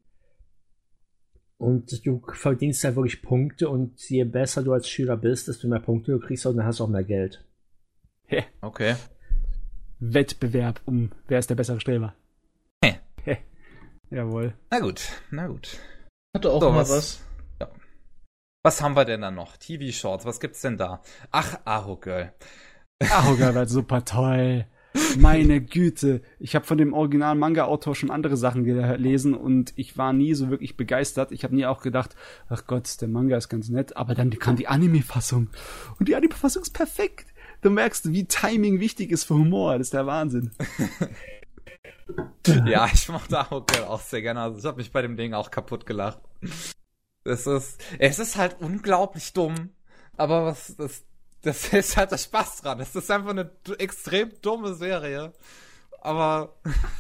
Und 1.58 2.06
du 2.06 2.22
verdienst 2.34 2.86
halt 2.86 2.96
wirklich 2.96 3.22
Punkte 3.22 3.68
und 3.70 4.00
je 4.10 4.24
besser 4.24 4.64
du 4.64 4.72
als 4.72 4.88
Schüler 4.88 5.18
bist, 5.18 5.50
desto 5.50 5.68
mehr 5.68 5.80
Punkte 5.80 6.14
du 6.14 6.20
kriegst 6.20 6.46
und 6.46 6.56
dann 6.58 6.66
hast 6.66 6.80
du 6.80 6.86
auch 6.86 6.90
mehr 6.90 7.04
Geld. 7.04 7.44
Okay. 8.62 8.96
Wettbewerb 10.00 10.82
um 10.86 11.12
wer 11.28 11.40
ist 11.40 11.50
der 11.50 11.56
bessere 11.56 11.82
Streber. 11.82 12.16
Jawohl. 14.16 14.54
Na 14.72 14.80
gut, 14.80 15.02
na 15.30 15.48
gut. 15.48 15.78
Hatte 16.34 16.50
auch 16.52 16.62
So, 16.62 16.70
mal 16.72 16.80
was- 16.80 16.90
was. 16.90 17.20
Ja. 17.60 17.70
Was 18.64 18.82
haben 18.82 18.96
wir 18.96 19.04
denn 19.06 19.22
da 19.22 19.30
noch? 19.32 19.58
TV-Shorts, 19.58 20.26
was 20.26 20.40
gibt's 20.40 20.62
denn 20.62 20.78
da? 20.78 21.02
Ach, 21.32 21.60
Aho 21.66 21.98
Girl. 21.98 22.34
Ahuga 23.04 23.54
war 23.54 23.68
super 23.68 24.06
toll. 24.06 24.66
Meine 25.18 25.60
Güte. 25.60 26.22
Ich 26.40 26.56
habe 26.56 26.64
von 26.66 26.78
dem 26.78 26.94
originalen 26.94 27.38
Manga-Autor 27.40 27.94
schon 27.96 28.10
andere 28.10 28.38
Sachen 28.38 28.64
gelesen 28.64 29.34
und 29.34 29.74
ich 29.76 29.98
war 29.98 30.14
nie 30.14 30.34
so 30.34 30.50
wirklich 30.50 30.78
begeistert. 30.78 31.34
Ich 31.34 31.44
habe 31.44 31.54
nie 31.54 31.66
auch 31.66 31.82
gedacht, 31.82 32.16
ach 32.48 32.66
Gott, 32.66 33.02
der 33.02 33.10
Manga 33.10 33.36
ist 33.36 33.50
ganz 33.50 33.68
nett. 33.68 33.98
Aber 33.98 34.16
dann 34.16 34.30
kam 34.40 34.56
die 34.56 34.70
Anime-Fassung. 34.70 35.50
Und 36.00 36.08
die 36.08 36.16
Anime-Fassung 36.16 36.62
ist 36.62 36.74
perfekt. 36.74 37.28
Du 37.62 37.70
merkst, 37.70 38.14
wie 38.14 38.24
Timing 38.26 38.80
wichtig 38.80 39.12
ist 39.12 39.26
für 39.26 39.34
Humor. 39.34 39.74
Das 39.78 39.88
ist 39.88 39.94
der 39.94 40.06
Wahnsinn. 40.08 40.52
Ja, 42.66 42.88
ich 42.92 43.10
mochte 43.10 43.46
Girl 43.50 43.86
auch 43.86 44.02
sehr 44.02 44.22
gerne. 44.22 44.42
Also 44.42 44.60
ich 44.60 44.66
habe 44.66 44.78
mich 44.78 44.92
bei 44.92 45.02
dem 45.02 45.18
Ding 45.18 45.34
auch 45.34 45.50
kaputt 45.50 45.86
gelacht. 45.86 46.20
Es 47.24 47.48
ist, 47.48 47.84
es 47.98 48.20
ist 48.20 48.38
halt 48.38 48.58
unglaublich 48.60 49.34
dumm. 49.34 49.72
Aber 50.16 50.46
was, 50.46 50.76
das, 50.78 51.04
das 51.42 51.68
ist 51.74 51.98
halt 51.98 52.12
der 52.12 52.18
Spaß 52.18 52.62
dran. 52.62 52.80
Es 52.80 52.96
ist 52.96 53.10
einfach 53.10 53.32
eine 53.32 53.50
extrem 53.78 54.32
dumme 54.42 54.76
Serie. 54.76 55.34
Aber 56.02 56.56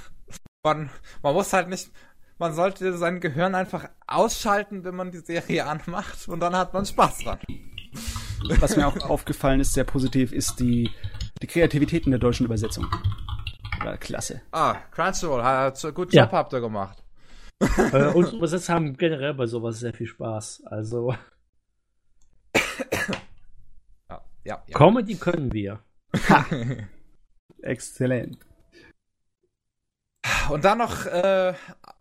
man, 0.64 0.90
man 1.22 1.34
muss 1.34 1.54
halt 1.54 1.70
nicht, 1.70 1.92
man 2.38 2.54
sollte 2.54 2.98
sein 2.98 3.20
Gehirn 3.20 3.56
einfach 3.56 3.88
ausschalten, 4.08 4.84
wenn 4.84 4.96
man 4.96 5.12
die 5.12 5.20
Serie 5.20 5.66
anmacht 5.66 6.28
und 6.28 6.40
dann 6.40 6.56
hat 6.56 6.74
man 6.74 6.86
Spaß 6.86 7.20
dran. 7.20 7.40
Was 8.60 8.76
mir 8.76 8.88
auch 8.88 8.98
aufgefallen 9.10 9.60
ist, 9.60 9.74
sehr 9.74 9.86
positiv, 9.86 10.32
ist 10.32 10.60
die, 10.60 10.92
die 11.42 11.48
Kreativität 11.48 12.06
in 12.06 12.12
der 12.12 12.20
deutschen 12.20 12.46
Übersetzung. 12.46 12.88
War 13.84 13.98
klasse. 13.98 14.42
Ah, 14.52 14.76
Crunchyroll, 14.92 15.44
hat 15.44 15.96
gut 15.96 16.14
Ja. 16.14 16.24
Job 16.24 16.32
habt 16.34 16.54
ihr 16.54 16.62
gemacht. 16.62 17.04
äh, 17.60 18.08
unsere 18.14 18.38
Übersetzer 18.38 18.74
haben 18.74 18.96
generell 18.98 19.34
bei 19.34 19.46
sowas 19.46 19.80
sehr 19.80 19.94
viel 19.94 20.08
Spaß. 20.08 20.64
Also 20.66 21.16
Ja, 24.10 24.22
ja, 24.44 24.64
ja. 24.68 24.78
Comedy 24.78 25.16
können 25.16 25.52
wir. 25.54 25.80
Exzellent. 27.62 28.38
Und 30.50 30.64
dann 30.64 30.78
noch 30.78 31.06
äh, 31.06 31.54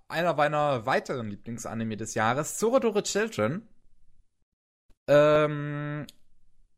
einer 0.09 0.35
meiner 0.35 0.87
weiteren 0.87 1.29
Lieblingsanime 1.31 1.97
des 1.97 2.15
Jahres, 2.15 2.59
Zorodore 2.59 3.03
Children. 3.03 3.67
Ähm, 5.09 6.07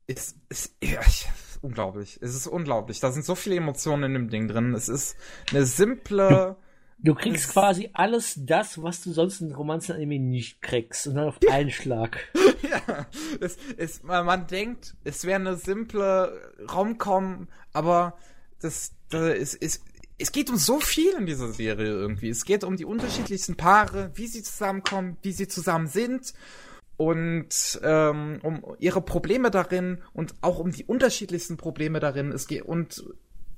ist, 0.07 0.37
ist, 0.49 0.77
ja, 0.83 1.01
ich, 1.03 1.29
ist 1.29 1.46
unglaublich. 1.63 2.19
Es 2.21 2.35
ist 2.35 2.47
unglaublich. 2.47 3.01
Da 3.01 3.13
sind 3.13 3.25
so 3.25 3.35
viele 3.35 3.57
Emotionen 3.57 4.05
in 4.05 4.13
dem 4.15 4.29
Ding 4.31 4.49
drin. 4.49 4.75
Es 4.75 4.89
ist 4.89 5.17
eine 5.51 5.65
simple. 5.65 6.57
Du 6.99 7.15
kriegst 7.15 7.45
Es- 7.47 7.53
quasi 7.53 7.91
alles 7.93 8.35
das, 8.39 8.83
was 8.83 9.03
du 9.03 9.13
sonst 9.13 9.41
in 9.43 9.53
Romanzen-Anime 9.53 10.19
nicht 10.19 10.63
kriegst. 10.63 11.07
Und 11.07 11.17
dann 11.17 11.29
auf 11.29 11.39
einen 11.51 11.71
Schlag. 11.71 12.19
ja, 12.63 13.07
es, 13.41 13.59
es, 13.77 14.03
man, 14.03 14.25
man 14.25 14.47
denkt, 14.47 14.95
es 15.05 15.25
wäre 15.25 15.39
eine 15.39 15.57
simple 15.57 16.55
Romcom, 16.73 17.49
aber 17.75 18.17
das, 18.61 18.93
das 19.11 19.37
ist, 19.37 19.55
ist, 19.57 19.85
es 20.19 20.33
geht 20.33 20.49
um 20.49 20.57
so 20.57 20.81
viel 20.81 21.13
in 21.13 21.27
dieser 21.27 21.53
Serie 21.53 21.89
irgendwie. 21.89 22.31
Es 22.31 22.47
geht 22.47 22.65
um 22.65 22.77
die 22.77 22.87
unterschiedlichsten 22.87 23.57
Paare, 23.57 24.11
wie 24.15 24.27
sie 24.27 24.43
zusammenkommen, 24.43 25.19
wie 25.21 25.33
sie 25.33 25.49
zusammen 25.49 25.89
sind. 25.89 26.33
Und 26.97 27.81
ähm, 27.83 28.39
um 28.43 28.65
ihre 28.79 29.01
Probleme 29.01 29.51
darin 29.51 30.03
und 30.13 30.35
auch 30.41 30.59
um 30.59 30.73
die 30.73 30.85
unterschiedlichsten 30.85 31.57
Probleme 31.57 32.01
darin. 32.01 32.33
Es 32.33 32.47
geht 32.47 32.63
und 32.63 33.05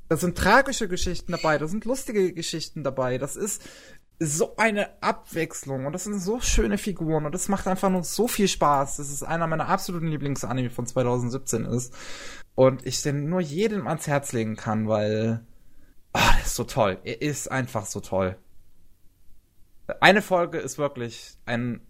da 0.08 0.16
sind 0.16 0.36
tragische 0.38 0.88
Geschichten 0.88 1.32
dabei, 1.32 1.58
da 1.58 1.68
sind 1.68 1.84
lustige 1.84 2.32
Geschichten 2.32 2.82
dabei. 2.82 3.18
Das 3.18 3.36
ist 3.36 3.62
so 4.18 4.56
eine 4.56 5.00
Abwechslung 5.02 5.86
und 5.86 5.92
das 5.92 6.04
sind 6.04 6.18
so 6.18 6.40
schöne 6.40 6.78
Figuren 6.78 7.26
und 7.26 7.32
das 7.32 7.48
macht 7.48 7.68
einfach 7.68 7.90
nur 7.90 8.02
so 8.02 8.26
viel 8.26 8.48
Spaß. 8.48 8.96
Das 8.96 9.10
ist 9.10 9.22
einer 9.22 9.46
meiner 9.46 9.68
absoluten 9.68 10.08
Lieblingsanime 10.08 10.70
von 10.70 10.86
2017 10.86 11.64
ist 11.66 11.94
und 12.54 12.84
ich 12.86 13.02
den 13.02 13.28
nur 13.28 13.40
jedem 13.40 13.86
ans 13.86 14.08
Herz 14.08 14.32
legen 14.32 14.56
kann, 14.56 14.88
weil 14.88 15.46
oh, 16.14 16.18
der 16.34 16.44
ist 16.44 16.56
so 16.56 16.64
toll. 16.64 16.98
Er 17.04 17.22
ist 17.22 17.50
einfach 17.52 17.86
so 17.86 18.00
toll. 18.00 18.36
Eine 20.00 20.22
Folge 20.22 20.58
ist 20.58 20.78
wirklich 20.78 21.38
ein 21.46 21.80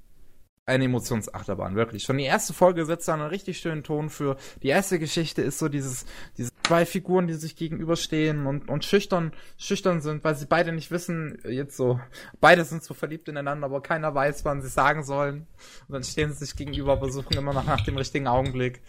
eine 0.68 0.84
Emotionsachterbahn, 0.84 1.74
wirklich. 1.76 2.04
Schon 2.04 2.18
die 2.18 2.24
erste 2.24 2.52
Folge 2.52 2.84
setzt 2.84 3.08
da 3.08 3.14
einen 3.14 3.22
richtig 3.22 3.58
schönen 3.58 3.82
Ton 3.82 4.10
für. 4.10 4.36
Die 4.62 4.68
erste 4.68 4.98
Geschichte 4.98 5.42
ist 5.42 5.58
so 5.58 5.68
dieses, 5.68 6.04
diese 6.36 6.50
zwei 6.66 6.84
Figuren, 6.84 7.26
die 7.26 7.34
sich 7.34 7.56
gegenüberstehen 7.56 8.46
und, 8.46 8.68
und 8.68 8.84
schüchtern, 8.84 9.32
schüchtern 9.56 10.02
sind, 10.02 10.24
weil 10.24 10.36
sie 10.36 10.46
beide 10.46 10.72
nicht 10.72 10.90
wissen, 10.90 11.38
jetzt 11.48 11.76
so, 11.76 11.98
beide 12.40 12.64
sind 12.64 12.84
so 12.84 12.92
verliebt 12.92 13.28
ineinander, 13.28 13.66
aber 13.66 13.80
keiner 13.80 14.14
weiß, 14.14 14.44
wann 14.44 14.60
sie 14.60 14.68
sagen 14.68 15.02
sollen. 15.02 15.46
Und 15.88 15.94
dann 15.94 16.04
stehen 16.04 16.32
sie 16.32 16.44
sich 16.44 16.54
gegenüber, 16.54 16.92
aber 16.92 17.10
suchen 17.10 17.36
immer 17.36 17.54
noch 17.54 17.64
nach 17.64 17.80
dem 17.80 17.96
richtigen 17.96 18.26
Augenblick. 18.26 18.82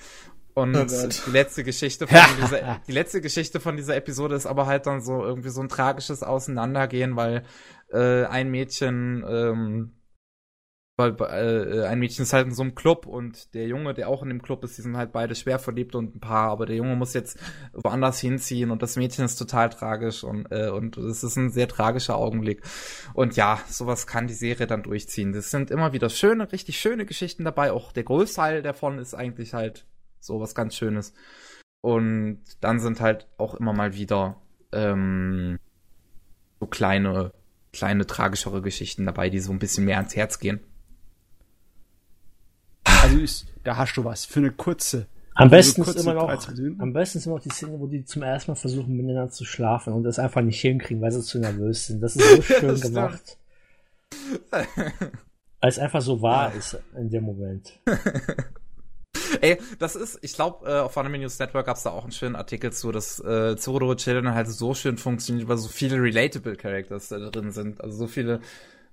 Und 0.54 0.76
oh 0.76 0.84
die 0.84 1.32
letzte 1.32 1.64
Geschichte 1.64 2.08
von 2.08 2.20
dieser, 2.42 2.82
die 2.88 2.92
letzte 2.92 3.22
Geschichte 3.22 3.62
von 3.62 3.78
dieser 3.78 3.96
Episode 3.96 4.36
ist 4.36 4.46
aber 4.46 4.66
halt 4.66 4.86
dann 4.86 5.00
so 5.02 5.24
irgendwie 5.24 5.50
so 5.50 5.62
ein 5.62 5.70
tragisches 5.70 6.24
Auseinandergehen, 6.24 7.16
weil 7.16 7.44
äh, 7.94 8.26
ein 8.26 8.52
Mädchen 8.52 9.24
ähm, 9.30 9.92
weil 11.00 11.16
äh, 11.22 11.86
ein 11.88 11.98
Mädchen 11.98 12.24
ist 12.24 12.34
halt 12.34 12.46
in 12.46 12.54
so 12.54 12.62
einem 12.62 12.76
Club 12.76 13.08
und 13.08 13.56
der 13.56 13.66
Junge, 13.68 13.94
der 13.96 14.10
auch 14.10 14.22
in 14.22 14.30
dem 14.30 14.42
Club 14.42 14.64
ist, 14.64 14.78
die 14.78 14.84
sind 14.84 14.98
halt 14.98 15.12
beide 15.12 15.34
schwer 15.34 15.58
verliebt 15.58 15.96
und 15.96 16.16
ein 16.16 16.20
Paar, 16.20 16.52
aber 16.52 16.66
der 16.66 16.76
Junge 16.76 16.96
muss 16.96 17.14
jetzt 17.14 17.40
woanders 17.74 18.20
hinziehen 18.20 18.70
und 18.70 18.84
das 18.84 18.98
Mädchen 18.98 19.26
ist 19.26 19.38
total 19.38 19.70
tragisch 19.70 20.24
und 20.24 20.46
äh, 20.52 20.70
und 20.70 20.98
es 20.98 21.24
ist 21.24 21.38
ein 21.38 21.50
sehr 21.50 21.68
tragischer 21.68 22.18
Augenblick. 22.18 22.62
Und 23.14 23.36
ja, 23.36 23.60
sowas 23.68 24.06
kann 24.06 24.28
die 24.28 24.34
Serie 24.34 24.68
dann 24.68 24.84
durchziehen. 24.84 25.34
Es 25.34 25.50
sind 25.50 25.72
immer 25.72 25.94
wieder 25.94 26.10
schöne, 26.10 26.52
richtig 26.52 26.80
schöne 26.80 27.06
Geschichten 27.06 27.44
dabei. 27.44 27.72
Auch 27.72 27.92
der 27.92 28.04
Großteil 28.04 28.62
davon 28.62 29.00
ist 29.00 29.14
eigentlich 29.16 29.54
halt 29.54 29.86
so 30.20 30.40
was 30.40 30.54
ganz 30.54 30.76
Schönes. 30.76 31.14
Und 31.82 32.42
dann 32.62 32.80
sind 32.80 33.00
halt 33.00 33.28
auch 33.38 33.56
immer 33.56 33.74
mal 33.74 33.94
wieder 33.94 34.42
ähm, 34.74 35.60
so 36.60 36.68
kleine, 36.68 37.32
kleine 37.72 38.06
tragischere 38.06 38.62
Geschichten 38.62 39.06
dabei, 39.06 39.30
die 39.30 39.40
so 39.40 39.52
ein 39.52 39.60
bisschen 39.60 39.86
mehr 39.86 39.98
ans 39.98 40.16
Herz 40.16 40.40
gehen. 40.40 40.60
Ist, 43.18 43.48
da 43.64 43.78
hast 43.78 43.96
du 43.96 44.04
was 44.04 44.26
für 44.26 44.40
eine 44.40 44.52
kurze. 44.52 45.08
Am 45.36 45.50
besten 45.50 45.82
ist 45.84 45.96
immer 45.96 46.14
noch, 46.14 46.30
am 46.80 46.94
besten 46.94 47.18
ist 47.18 47.26
immer 47.26 47.36
noch 47.36 47.44
die 47.44 47.50
Szene, 47.50 47.80
wo 47.80 47.88
die 47.88 48.04
zum 48.04 48.24
ersten 48.24 48.52
Mal 48.52 48.56
versuchen, 48.56 48.96
miteinander 48.96 49.32
zu 49.32 49.46
schlafen 49.46 49.94
und 49.94 50.04
das 50.04 50.20
einfach 50.20 50.42
nicht 50.42 50.60
hinkriegen, 50.60 51.02
weil 51.02 51.12
sie 51.12 51.22
zu 51.22 51.40
nervös 51.40 51.88
sind. 51.88 52.02
Das 52.02 52.16
ist 52.16 52.36
so 52.36 52.42
schön 52.60 52.80
gemacht. 52.80 53.38
Weil 54.52 55.70
es 55.70 55.80
einfach 55.80 56.02
so 56.02 56.22
wahr 56.22 56.54
ist 56.54 56.78
in 56.98 57.10
dem 57.10 57.24
Moment. 57.24 57.80
Ey, 59.42 59.60
das 59.78 59.96
ist, 59.96 60.20
ich 60.22 60.34
glaube, 60.34 60.68
äh, 60.68 60.80
auf 60.80 60.98
Anime 60.98 61.20
News 61.20 61.40
Network 61.40 61.66
gab 61.66 61.78
es 61.78 61.84
da 61.84 61.92
auch 61.92 62.04
einen 62.04 62.12
schönen 62.12 62.36
Artikel 62.36 62.72
zu, 62.72 62.92
dass 62.92 63.20
äh, 63.20 63.56
Zoro 63.58 63.96
Children 63.96 64.34
halt 64.34 64.48
so 64.48 64.74
schön 64.74 64.98
funktioniert, 64.98 65.48
weil 65.48 65.58
so 65.58 65.68
viele 65.68 66.02
relatable 66.02 66.56
Characters 66.56 67.10
da 67.10 67.18
drin 67.30 67.52
sind. 67.52 67.82
Also 67.82 67.98
so 67.98 68.08
viele. 68.08 68.42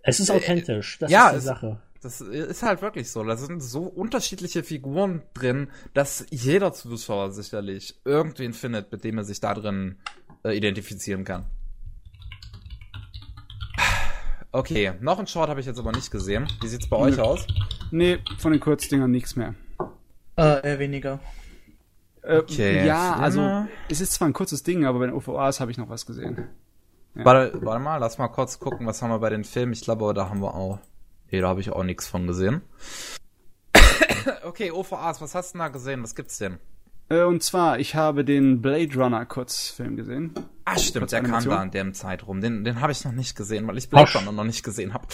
Es 0.02 0.20
ist 0.20 0.30
authentisch, 0.30 0.98
das 0.98 1.10
ja, 1.10 1.30
ist 1.30 1.42
die 1.42 1.46
Sache. 1.46 1.80
Das 2.06 2.20
ist 2.20 2.62
halt 2.62 2.82
wirklich 2.82 3.10
so. 3.10 3.24
Da 3.24 3.36
sind 3.36 3.60
so 3.60 3.82
unterschiedliche 3.82 4.62
Figuren 4.62 5.22
drin, 5.34 5.66
dass 5.92 6.24
jeder 6.30 6.72
Zuschauer 6.72 7.32
sicherlich 7.32 8.00
irgendwen 8.04 8.52
findet, 8.52 8.92
mit 8.92 9.02
dem 9.02 9.18
er 9.18 9.24
sich 9.24 9.40
da 9.40 9.54
drin 9.54 9.96
äh, 10.44 10.56
identifizieren 10.56 11.24
kann. 11.24 11.46
Okay, 14.52 14.92
noch 15.00 15.18
ein 15.18 15.26
Short 15.26 15.50
habe 15.50 15.58
ich 15.58 15.66
jetzt 15.66 15.80
aber 15.80 15.90
nicht 15.90 16.12
gesehen. 16.12 16.46
Wie 16.60 16.68
sieht's 16.68 16.88
bei 16.88 16.96
Nö. 16.96 17.06
euch 17.06 17.18
aus? 17.18 17.44
Nee, 17.90 18.20
von 18.38 18.52
den 18.52 18.60
Kurzdingern 18.60 19.10
nichts 19.10 19.34
mehr. 19.34 19.56
Äh, 20.36 20.64
eher 20.64 20.78
weniger. 20.78 21.18
Äh, 22.22 22.38
okay, 22.38 22.86
ja, 22.86 23.16
also 23.16 23.66
es 23.88 24.00
ist 24.00 24.12
zwar 24.12 24.28
ein 24.28 24.32
kurzes 24.32 24.62
Ding, 24.62 24.84
aber 24.84 25.00
bei 25.00 25.06
den 25.06 25.14
OVAs 25.16 25.58
habe 25.58 25.72
ich 25.72 25.76
noch 25.76 25.88
was 25.88 26.06
gesehen. 26.06 26.46
Ja. 27.16 27.24
Warte, 27.24 27.58
warte 27.64 27.82
mal, 27.82 27.96
lass 27.96 28.16
mal 28.16 28.28
kurz 28.28 28.60
gucken, 28.60 28.86
was 28.86 29.02
haben 29.02 29.10
wir 29.10 29.18
bei 29.18 29.30
den 29.30 29.42
Filmen. 29.42 29.72
Ich 29.72 29.80
glaube, 29.80 30.14
da 30.14 30.28
haben 30.28 30.40
wir 30.40 30.54
auch 30.54 30.78
Nee, 31.30 31.40
da 31.40 31.48
habe 31.48 31.60
ich 31.60 31.70
auch 31.70 31.84
nichts 31.84 32.06
von 32.06 32.26
gesehen. 32.26 32.62
okay, 34.44 34.70
OVAs, 34.70 35.20
was 35.20 35.34
hast 35.34 35.54
du 35.54 35.58
da 35.58 35.68
gesehen? 35.68 36.02
Was 36.02 36.14
gibt's 36.14 36.38
denn? 36.38 36.58
Äh, 37.08 37.22
und 37.22 37.42
zwar, 37.42 37.78
ich 37.78 37.94
habe 37.94 38.24
den 38.24 38.60
Blade 38.60 38.94
Runner 38.94 39.24
Kurzfilm 39.26 39.96
gesehen. 39.96 40.32
Ah, 40.64 40.78
stimmt, 40.78 41.12
der 41.12 41.22
kam 41.22 41.44
da 41.44 41.62
in 41.62 41.70
dem 41.70 41.94
Zeitraum. 41.94 42.40
Den, 42.40 42.64
den 42.64 42.80
habe 42.80 42.92
ich 42.92 43.04
noch 43.04 43.12
nicht 43.12 43.36
gesehen, 43.36 43.66
weil 43.68 43.78
ich 43.78 43.88
Blade 43.88 44.10
Runner 44.18 44.32
noch 44.32 44.44
nicht 44.44 44.64
gesehen 44.64 44.94
habe. 44.94 45.06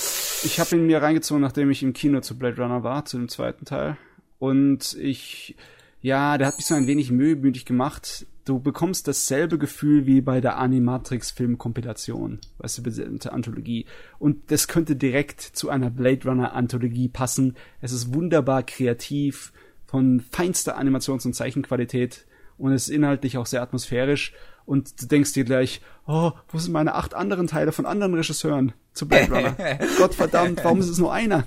Ich 0.42 0.58
habe 0.58 0.76
ihn 0.76 0.86
mir 0.86 1.02
reingezogen, 1.02 1.42
nachdem 1.42 1.70
ich 1.70 1.82
im 1.82 1.92
Kino 1.92 2.20
zu 2.20 2.38
Blade 2.38 2.60
Runner 2.62 2.82
war, 2.82 3.04
zu 3.04 3.18
dem 3.18 3.28
zweiten 3.28 3.66
Teil. 3.66 3.98
Und 4.38 4.94
ich, 4.94 5.56
ja, 6.02 6.36
der 6.36 6.48
hat 6.48 6.56
mich 6.56 6.66
so 6.66 6.74
ein 6.74 6.86
wenig 6.86 7.10
mühemütig 7.10 7.64
gemacht 7.64 8.26
du 8.44 8.58
bekommst 8.58 9.08
dasselbe 9.08 9.58
Gefühl 9.58 10.06
wie 10.06 10.20
bei 10.20 10.40
der 10.40 10.58
Animatrix-Film-Kompilation, 10.58 12.40
weißt 12.58 12.78
du, 12.78 12.90
der 12.90 13.32
Anthologie. 13.32 13.86
Und 14.18 14.50
das 14.50 14.68
könnte 14.68 14.96
direkt 14.96 15.40
zu 15.40 15.70
einer 15.70 15.90
Blade 15.90 16.28
Runner-Anthologie 16.28 17.08
passen. 17.08 17.56
Es 17.80 17.92
ist 17.92 18.14
wunderbar 18.14 18.62
kreativ, 18.62 19.52
von 19.86 20.20
feinster 20.20 20.78
Animations- 20.78 21.26
und 21.26 21.34
Zeichenqualität 21.34 22.24
und 22.56 22.72
es 22.72 22.88
ist 22.88 22.94
inhaltlich 22.94 23.36
auch 23.36 23.44
sehr 23.44 23.60
atmosphärisch. 23.60 24.32
Und 24.64 25.02
du 25.02 25.06
denkst 25.06 25.34
dir 25.34 25.44
gleich, 25.44 25.82
oh, 26.06 26.32
wo 26.48 26.58
sind 26.58 26.72
meine 26.72 26.94
acht 26.94 27.12
anderen 27.12 27.46
Teile 27.46 27.72
von 27.72 27.84
anderen 27.84 28.14
Regisseuren 28.14 28.72
zu 28.94 29.06
Blade 29.06 29.30
Runner? 29.30 29.78
Gottverdammt, 29.98 30.64
warum 30.64 30.80
ist 30.80 30.88
es 30.88 30.96
nur 30.96 31.12
einer? 31.12 31.44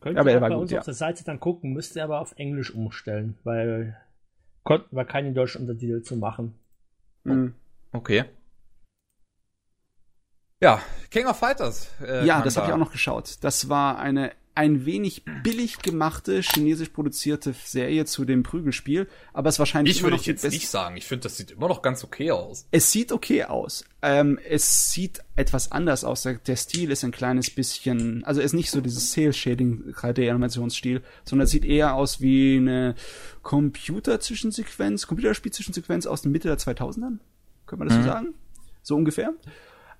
Könnt 0.00 0.18
aber 0.18 0.30
ihr 0.30 0.40
bei 0.40 0.48
gut, 0.48 0.58
uns 0.58 0.70
ja. 0.70 0.78
auf 0.78 0.84
der 0.84 0.94
Seite 0.94 1.24
dann 1.24 1.40
gucken, 1.40 1.72
müsst 1.72 1.96
ihr 1.96 2.04
aber 2.04 2.20
auf 2.20 2.32
Englisch 2.36 2.72
umstellen, 2.72 3.36
weil 3.44 3.96
konnten 4.62 4.94
wir 4.94 5.04
keinen 5.04 5.34
deutschen 5.34 5.62
Untertitel 5.62 6.02
zu 6.02 6.16
machen. 6.16 6.54
Mhm. 7.24 7.54
Okay. 7.92 8.24
Ja, 10.60 10.80
King 11.10 11.26
of 11.26 11.38
Fighters. 11.38 11.90
Äh, 12.00 12.26
ja, 12.26 12.42
das 12.42 12.56
habe 12.56 12.66
ich 12.66 12.72
auch 12.72 12.78
noch 12.78 12.92
geschaut. 12.92 13.38
Das 13.42 13.68
war 13.68 13.98
eine 13.98 14.32
ein 14.58 14.84
wenig 14.84 15.22
billig 15.44 15.78
gemachte, 15.78 16.40
chinesisch 16.42 16.88
produzierte 16.88 17.54
Serie 17.64 18.06
zu 18.06 18.24
dem 18.24 18.42
Prügelspiel, 18.42 19.06
aber 19.32 19.50
es 19.50 19.60
wahrscheinlich 19.60 19.98
ich 19.98 20.02
würde 20.02 20.16
ich 20.16 20.26
jetzt 20.26 20.42
nicht 20.50 20.68
sagen. 20.68 20.96
Ich 20.96 21.04
finde, 21.06 21.22
das 21.22 21.36
sieht 21.36 21.52
immer 21.52 21.68
noch 21.68 21.80
ganz 21.80 22.02
okay 22.02 22.32
aus. 22.32 22.66
Es 22.72 22.90
sieht 22.90 23.12
okay 23.12 23.44
aus. 23.44 23.84
Ähm, 24.02 24.36
es 24.48 24.90
sieht 24.90 25.20
etwas 25.36 25.70
anders 25.70 26.02
aus. 26.02 26.22
Der, 26.22 26.56
Stil 26.56 26.90
ist 26.90 27.04
ein 27.04 27.12
kleines 27.12 27.50
bisschen, 27.50 28.24
also 28.24 28.40
ist 28.40 28.52
nicht 28.52 28.72
so 28.72 28.80
dieses 28.80 29.12
Cell 29.12 29.32
Shading 29.32 29.92
3D-Animationsstil, 29.92 31.02
sondern 31.24 31.44
es 31.44 31.52
sieht 31.52 31.64
eher 31.64 31.94
aus 31.94 32.20
wie 32.20 32.56
eine 32.56 32.96
Computer-Zwischensequenz, 33.42 35.06
Computerspiel-Zwischensequenz 35.06 36.06
aus 36.06 36.22
der 36.22 36.32
Mitte 36.32 36.48
der 36.48 36.58
2000ern. 36.58 37.18
Können 37.66 37.82
wir 37.82 37.84
das 37.84 37.98
mhm. 37.98 38.02
so 38.02 38.08
sagen? 38.08 38.34
So 38.82 38.96
ungefähr 38.96 39.34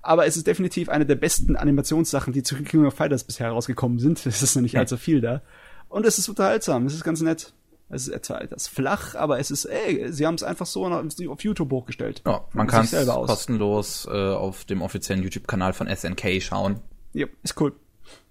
aber 0.01 0.25
es 0.25 0.37
ist 0.37 0.47
definitiv 0.47 0.89
eine 0.89 1.05
der 1.05 1.15
besten 1.15 1.55
Animationssachen, 1.55 2.33
die 2.33 2.43
zu 2.43 2.55
King 2.55 2.85
of 2.85 2.93
Fighters 2.93 3.23
bisher 3.23 3.47
herausgekommen 3.47 3.99
sind. 3.99 4.25
Es 4.25 4.41
ist 4.41 4.55
noch 4.55 4.61
nicht 4.61 4.77
allzu 4.77 4.97
viel 4.97 5.21
da. 5.21 5.41
Und 5.89 6.05
es 6.05 6.17
ist 6.17 6.29
unterhaltsam, 6.29 6.85
es 6.85 6.93
ist 6.93 7.03
ganz 7.03 7.21
nett. 7.21 7.53
Es 7.91 8.07
ist 8.07 8.13
etwa 8.13 8.37
etwas 8.37 8.67
flach, 8.67 9.15
aber 9.15 9.39
es 9.39 9.49
ist, 9.49 9.65
ey, 9.65 10.13
sie 10.13 10.27
haben 10.27 10.35
es 10.35 10.43
einfach 10.43 10.67
so 10.67 10.85
auf 10.85 11.43
YouTube 11.43 11.71
hochgestellt. 11.71 12.21
Ja, 12.25 12.45
man 12.53 12.67
kann 12.67 12.85
es 12.85 13.07
kostenlos 13.07 14.05
äh, 14.05 14.11
auf 14.11 14.63
dem 14.65 14.83
offiziellen 14.83 15.23
YouTube-Kanal 15.23 15.73
von 15.73 15.87
SNK 15.87 16.39
schauen. 16.39 16.81
Ja, 17.13 17.25
ist 17.41 17.59
cool. 17.59 17.73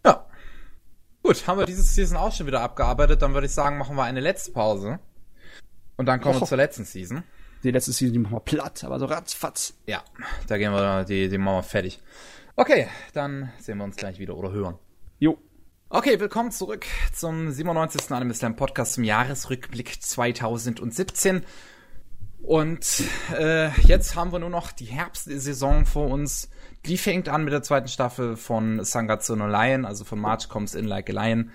Ja. 0.06 0.24
Gut, 1.24 1.44
haben 1.48 1.58
wir 1.58 1.66
dieses 1.66 1.92
Season 1.92 2.16
auch 2.16 2.32
schon 2.32 2.47
wieder 2.47 2.60
abgearbeitet, 2.60 3.20
dann 3.20 3.34
würde 3.34 3.48
ich 3.48 3.52
sagen, 3.52 3.78
machen 3.78 3.97
wir 3.97 4.05
eine 4.05 4.20
letzte 4.20 4.52
Pause. 4.52 5.00
Und 5.97 6.06
dann 6.06 6.20
kommen 6.20 6.36
oh. 6.36 6.40
wir 6.42 6.47
zur 6.47 6.56
letzten 6.56 6.84
Season. 6.84 7.24
Die 7.64 7.72
letzte 7.72 7.92
Season, 7.92 8.12
die 8.12 8.20
machen 8.20 8.36
wir 8.36 8.40
platt, 8.40 8.84
aber 8.84 9.00
so 9.00 9.06
ratzfatz. 9.06 9.74
Ja, 9.86 10.04
da 10.46 10.58
gehen 10.58 10.72
wir, 10.72 11.04
die, 11.04 11.28
die 11.28 11.38
machen 11.38 11.56
wir 11.56 11.62
fertig. 11.64 11.98
Okay, 12.54 12.86
dann 13.14 13.50
sehen 13.58 13.78
wir 13.78 13.84
uns 13.84 13.96
gleich 13.96 14.20
wieder 14.20 14.36
oder 14.36 14.52
hören. 14.52 14.78
Jo. 15.18 15.38
Okay, 15.88 16.20
willkommen 16.20 16.52
zurück 16.52 16.86
zum 17.12 17.50
97. 17.50 18.12
Anime 18.12 18.34
Slam 18.34 18.54
Podcast 18.54 18.92
zum 18.94 19.02
Jahresrückblick 19.02 20.00
2017. 20.00 21.44
Und 22.42 23.02
äh, 23.36 23.70
jetzt 23.80 24.14
haben 24.14 24.30
wir 24.30 24.38
nur 24.38 24.50
noch 24.50 24.70
die 24.70 24.84
Herbstsaison 24.84 25.84
vor 25.84 26.08
uns. 26.10 26.50
Die 26.86 26.96
fängt 26.96 27.28
an 27.28 27.42
mit 27.42 27.52
der 27.52 27.64
zweiten 27.64 27.88
Staffel 27.88 28.36
von 28.36 28.84
Sangatsu 28.84 29.34
no 29.34 29.48
Lion, 29.48 29.84
also 29.84 30.04
von 30.04 30.20
March 30.20 30.48
Comes 30.48 30.76
In 30.76 30.84
Like 30.84 31.10
a 31.10 31.12
Lion. 31.12 31.50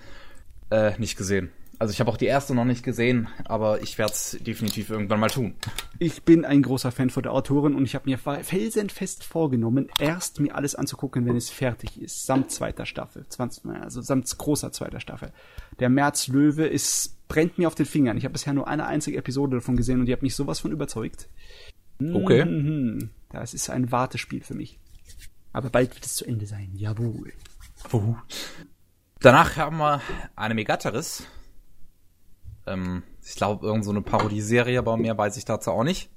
Äh, 0.69 0.99
nicht 0.99 1.17
gesehen. 1.17 1.53
Also 1.79 1.91
ich 1.91 1.99
habe 1.99 2.09
auch 2.09 2.17
die 2.17 2.27
erste 2.27 2.55
noch 2.55 2.65
nicht 2.65 2.83
gesehen, 2.83 3.27
aber 3.45 3.81
ich 3.81 3.97
werde 3.97 4.13
es 4.13 4.37
definitiv 4.39 4.89
irgendwann 4.89 5.19
mal 5.19 5.29
tun. 5.29 5.55
Ich 5.99 6.23
bin 6.23 6.45
ein 6.45 6.61
großer 6.61 6.91
Fan 6.91 7.09
von 7.09 7.23
der 7.23 7.33
Autorin 7.33 7.75
und 7.75 7.83
ich 7.83 7.95
habe 7.95 8.09
mir 8.09 8.17
felsenfest 8.17 9.23
vorgenommen, 9.23 9.89
erst 9.99 10.39
mir 10.39 10.55
alles 10.55 10.75
anzugucken, 10.75 11.25
wenn 11.25 11.35
es 11.35 11.49
fertig 11.49 12.01
ist, 12.01 12.25
samt 12.25 12.51
zweiter 12.51 12.85
Staffel, 12.85 13.25
20, 13.27 13.65
also 13.65 14.01
samt 14.01 14.37
großer 14.37 14.71
zweiter 14.71 14.99
Staffel. 14.99 15.33
Der 15.79 15.89
März 15.89 16.27
Löwe 16.27 16.65
ist 16.65 17.17
brennt 17.27 17.57
mir 17.57 17.67
auf 17.67 17.75
den 17.75 17.87
Fingern. 17.87 18.17
Ich 18.17 18.25
habe 18.25 18.33
bisher 18.33 18.53
nur 18.53 18.67
eine 18.67 18.85
einzige 18.85 19.17
Episode 19.17 19.57
davon 19.57 19.75
gesehen 19.75 19.99
und 19.99 20.05
die 20.05 20.13
hat 20.13 20.21
mich 20.21 20.35
sowas 20.35 20.59
von 20.59 20.71
überzeugt. 20.71 21.27
Okay. 21.99 22.45
Mhm. 22.45 23.09
Das 23.29 23.53
ist 23.53 23.69
ein 23.69 23.91
Wartespiel 23.91 24.43
für 24.43 24.53
mich. 24.53 24.79
Aber 25.51 25.69
bald 25.69 25.95
wird 25.95 26.05
es 26.05 26.15
zu 26.15 26.25
Ende 26.25 26.45
sein. 26.45 26.71
Jawohl. 26.75 27.33
Danach 29.19 29.55
haben 29.57 29.77
wir 29.77 30.01
eine 30.35 30.53
Megateris. 30.53 31.25
Ähm, 32.65 33.03
ich 33.21 33.35
glaube, 33.35 33.65
irgend 33.65 33.85
so 33.85 33.91
eine 33.91 34.01
Parodieserie, 34.01 34.79
aber 34.79 34.97
mehr 34.97 35.17
weiß 35.17 35.37
ich 35.37 35.45
dazu 35.45 35.71
auch 35.71 35.83
nicht. 35.83 36.09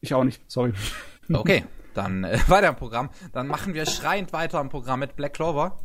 Ich 0.00 0.14
auch 0.14 0.24
nicht, 0.24 0.42
sorry. 0.50 0.72
Okay, 1.32 1.64
dann 1.94 2.24
äh, 2.24 2.38
weiter 2.48 2.68
im 2.68 2.76
Programm. 2.76 3.10
Dann 3.32 3.46
machen 3.46 3.74
wir 3.74 3.86
schreiend 3.86 4.32
weiter 4.32 4.60
im 4.60 4.68
Programm 4.68 5.00
mit 5.00 5.16
Black 5.16 5.34
Clover. 5.34 5.78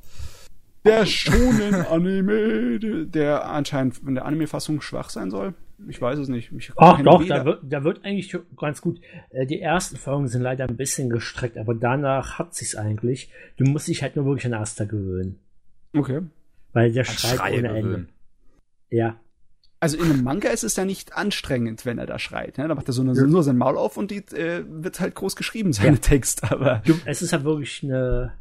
Der 0.85 1.05
schonen 1.05 1.75
Anime, 1.75 2.79
der 3.07 3.49
anscheinend 3.49 3.99
in 4.07 4.15
der 4.15 4.25
Anime-Fassung 4.25 4.79
schwach 4.79 5.09
sein 5.09 5.29
soll. 5.31 5.53
Ich 5.87 6.01
weiß 6.01 6.17
es 6.17 6.27
nicht. 6.27 6.51
Ich 6.53 6.71
Ach 6.77 7.01
doch, 7.01 7.23
da 7.27 7.45
wird, 7.45 7.61
da 7.63 7.83
wird 7.83 8.03
eigentlich 8.03 8.35
ganz 8.55 8.81
gut. 8.81 8.99
Äh, 9.29 9.45
Die 9.45 9.61
ersten 9.61 9.97
Folgen 9.97 10.27
sind 10.27 10.41
leider 10.41 10.65
ein 10.67 10.77
bisschen 10.77 11.09
gestreckt, 11.09 11.57
aber 11.57 11.75
danach 11.75 12.39
hat 12.39 12.55
sich's 12.55 12.75
eigentlich. 12.75 13.29
Du 13.57 13.65
musst 13.65 13.87
dich 13.87 14.01
halt 14.01 14.15
nur 14.15 14.25
wirklich 14.25 14.45
an 14.45 14.53
Asta 14.53 14.85
gewöhnen. 14.85 15.39
Okay. 15.93 16.21
Weil 16.73 16.91
der 16.91 17.03
schreit 17.03 17.37
Schreie 17.37 17.59
ohne 17.59 17.77
Ende. 17.77 18.07
Ja. 18.89 19.19
Also 19.79 19.97
in 19.97 20.05
einem 20.11 20.23
Manga 20.23 20.49
ist 20.49 20.63
es 20.63 20.75
ja 20.75 20.85
nicht 20.85 21.13
anstrengend, 21.15 21.85
wenn 21.85 21.99
er 21.99 22.07
da 22.07 22.17
schreit. 22.17 22.57
Ne? 22.57 22.67
Da 22.67 22.73
macht 22.73 22.87
er 22.89 22.93
so 22.93 23.01
eine, 23.03 23.13
nur 23.13 23.43
sein 23.43 23.57
Maul 23.57 23.77
auf 23.77 23.95
und 23.97 24.09
die 24.09 24.25
äh, 24.35 24.65
wird 24.67 24.99
halt 24.99 25.13
groß 25.13 25.35
geschrieben, 25.35 25.71
seine 25.73 25.97
Ja. 25.97 26.01
Text. 26.01 26.51
Aber 26.51 26.81
Du, 26.85 26.99
es 27.05 27.21
ist 27.21 27.31
halt 27.31 27.43
wirklich 27.43 27.83
eine 27.83 28.33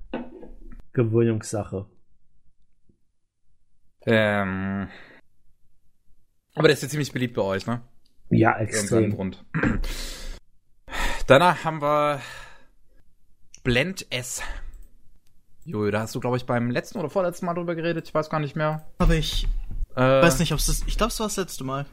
Gewöhnungssache. 0.95 1.87
Ähm, 4.07 4.89
aber 6.55 6.69
der 6.69 6.75
ist 6.75 6.83
ja 6.83 6.89
ziemlich 6.89 7.13
beliebt 7.13 7.35
bei 7.35 7.43
euch, 7.43 7.67
ne? 7.67 7.83
Ja, 8.31 8.57
extrem. 8.59 9.15
Grund. 9.15 9.45
Danach 11.27 11.65
haben 11.65 11.83
wir 11.83 12.21
Blend 13.63 14.07
S. 14.11 14.43
Jojo, 15.65 15.91
da 15.91 16.01
hast 16.01 16.15
du, 16.15 16.21
glaube 16.21 16.37
ich, 16.37 16.47
beim 16.47 16.71
letzten 16.71 16.99
oder 16.99 17.11
vorletzten 17.11 17.47
Mal 17.47 17.55
drüber 17.55 17.75
geredet. 17.75 18.07
Ich 18.09 18.15
weiß 18.15 18.31
gar 18.31 18.39
nicht 18.41 18.55
mehr. 18.57 18.87
Aber 18.99 19.15
ich 19.15 19.49
Äh, 19.97 20.01
weiß 20.23 20.39
nicht, 20.39 20.53
ob 20.53 20.59
es 20.59 20.67
das. 20.67 20.83
Ich 20.87 20.97
glaube, 20.97 21.13
es 21.13 21.19
war 21.21 21.27
das 21.27 21.37
letzte 21.37 21.65
Mal. 21.65 21.87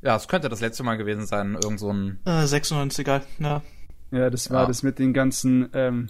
Ja, 0.00 0.16
es 0.16 0.26
könnte 0.28 0.48
das 0.48 0.60
letzte 0.60 0.82
Mal 0.82 0.96
gewesen 0.96 1.26
sein. 1.26 1.56
Irgend 1.62 1.78
so 1.78 1.92
ein. 1.92 2.18
Äh, 2.24 2.46
96, 2.46 3.00
egal. 3.00 3.22
Ja. 3.38 3.62
ja, 4.10 4.30
das 4.30 4.50
war 4.50 4.62
Ja. 4.62 4.66
das 4.66 4.82
mit 4.82 4.98
den 4.98 5.12
ganzen, 5.12 5.68
ähm, 5.74 6.08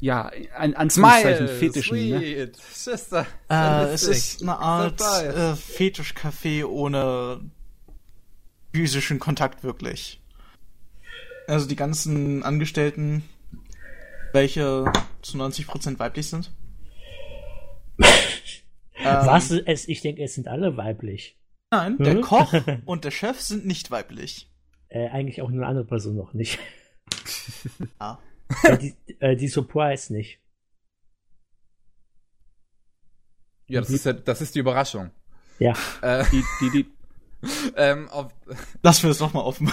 ja, 0.00 0.30
ein 0.56 0.74
Anführungszeichen 0.74 1.46
Smile, 1.46 1.58
Fetischen. 1.58 1.96
Ne? 2.08 2.18
sweet, 2.18 2.56
sister. 2.56 3.26
Äh, 3.48 3.84
so 3.84 3.88
es 3.92 4.02
ist 4.04 4.42
eine 4.42 4.58
Art 4.58 5.00
äh, 5.00 5.52
Fetischcafé 5.54 6.64
ohne 6.64 7.40
physischen 8.74 9.18
Kontakt 9.20 9.62
wirklich. 9.62 10.20
Also 11.46 11.66
die 11.68 11.76
ganzen 11.76 12.42
Angestellten, 12.42 13.22
welche 14.32 14.84
zu 15.20 15.36
90% 15.36 15.98
weiblich 15.98 16.28
sind. 16.28 16.50
Ähm, 19.04 19.26
Was 19.26 19.50
es, 19.50 19.88
ich 19.88 20.00
denke, 20.00 20.22
es 20.22 20.34
sind 20.34 20.48
alle 20.48 20.76
weiblich. 20.76 21.38
Nein, 21.70 21.96
der 21.98 22.14
Hm? 22.14 22.20
Koch 22.22 22.52
und 22.84 23.04
der 23.04 23.10
Chef 23.10 23.40
sind 23.40 23.66
nicht 23.66 23.90
weiblich. 23.90 24.50
Äh, 24.88 25.08
eigentlich 25.08 25.40
auch 25.42 25.48
eine 25.48 25.66
andere 25.66 25.84
Person 25.86 26.16
noch 26.16 26.32
nicht. 26.34 26.58
Ah. 27.98 28.18
äh, 28.64 28.78
die, 28.78 28.94
äh, 29.20 29.36
die 29.36 29.48
Surprise 29.48 30.12
nicht. 30.12 30.38
Ja, 33.68 33.80
das 33.80 33.90
ist, 33.90 34.04
ja, 34.06 34.12
das 34.12 34.40
ist 34.40 34.54
die 34.54 34.58
Überraschung. 34.60 35.10
Ja. 35.58 35.74
Äh, 36.02 36.24
Die, 36.30 36.42
die, 36.60 36.70
die, 36.70 36.92
ähm, 37.76 38.08
auf, 38.10 38.32
Lassen 38.82 39.04
wir 39.04 39.10
das 39.10 39.20
nochmal 39.20 39.44
offen. 39.44 39.70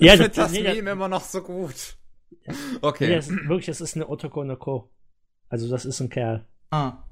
Ja, 0.00 0.14
ich 0.14 0.20
finde 0.20 0.28
das- 0.30 0.34
das 0.34 0.52
nee, 0.52 0.62
Meme 0.62 0.90
immer 0.92 1.08
noch 1.08 1.22
so 1.24 1.42
gut. 1.42 1.96
Nee, 2.30 2.54
Okay. 2.82 3.14
das 3.14 3.28
ist, 3.28 3.48
wirklich, 3.48 3.66
das 3.66 3.80
ist 3.80 3.94
eine 3.96 4.08
Otoko 4.08 4.44
no 4.44 4.56
Ko. 4.56 4.90
Also 5.48 5.68
das 5.68 5.84
ist 5.84 6.00
ein 6.00 6.08
Kerl. 6.08 6.44
Ah. 6.70 7.04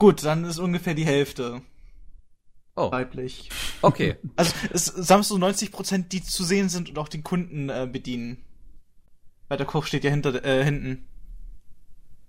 Gut, 0.00 0.24
dann 0.24 0.44
ist 0.44 0.58
ungefähr 0.58 0.94
die 0.94 1.04
Hälfte 1.04 1.62
Oh, 2.74 2.90
weiblich. 2.90 3.50
okay. 3.82 4.16
Also 4.36 4.54
es 4.72 4.86
sagen 4.86 5.20
wir 5.20 5.24
so 5.24 5.36
90%, 5.36 6.08
die 6.08 6.22
zu 6.22 6.42
sehen 6.42 6.68
sind 6.70 6.88
und 6.88 6.98
auch 6.98 7.08
den 7.08 7.22
Kunden 7.22 7.68
äh, 7.68 7.86
bedienen. 7.90 8.38
Weil 9.48 9.58
der 9.58 9.66
Koch 9.66 9.84
steht 9.86 10.02
ja 10.04 10.10
hinter 10.10 10.42
äh, 10.44 10.64
hinten. 10.64 11.04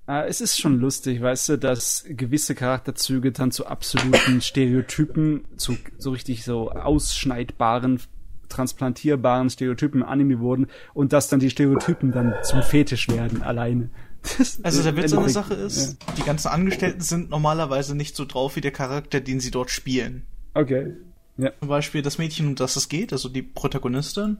äh, 0.07 0.27
es 0.27 0.41
ist 0.41 0.59
schon 0.59 0.79
lustig, 0.79 1.21
weißt 1.21 1.49
du, 1.49 1.57
dass 1.57 2.03
gewisse 2.09 2.55
Charakterzüge 2.55 3.31
dann 3.31 3.51
zu 3.51 3.67
absoluten 3.67 4.41
Stereotypen, 4.41 5.45
zu 5.57 5.77
so 5.97 6.11
richtig 6.11 6.43
so 6.43 6.71
ausschneidbaren, 6.71 8.01
transplantierbaren 8.49 9.49
Stereotypen 9.49 10.01
im 10.01 10.07
Anime 10.09 10.39
wurden 10.41 10.67
und 10.93 11.13
dass 11.13 11.29
dann 11.29 11.39
die 11.39 11.49
Stereotypen 11.49 12.11
dann 12.11 12.33
zum 12.43 12.63
Fetisch 12.63 13.07
werden 13.07 13.43
alleine. 13.43 13.89
Also 14.63 14.83
der 14.83 14.95
Witz 14.95 15.13
an 15.13 15.21
der 15.21 15.29
Sache 15.29 15.53
ist, 15.53 15.97
die 16.17 16.23
ganzen 16.23 16.49
Angestellten 16.49 17.01
sind 17.01 17.29
normalerweise 17.29 17.95
nicht 17.95 18.15
so 18.15 18.25
drauf 18.25 18.55
wie 18.55 18.61
der 18.61 18.71
Charakter, 18.71 19.19
den 19.19 19.39
sie 19.39 19.51
dort 19.51 19.71
spielen. 19.71 20.25
Ja. 20.55 20.61
Okay. 20.61 20.93
Ja. 21.37 21.51
Zum 21.59 21.69
Beispiel 21.69 22.01
das 22.01 22.17
Mädchen, 22.17 22.47
um 22.47 22.55
das 22.55 22.75
es 22.75 22.89
geht, 22.89 23.13
also 23.13 23.29
die 23.29 23.41
Protagonistin. 23.41 24.37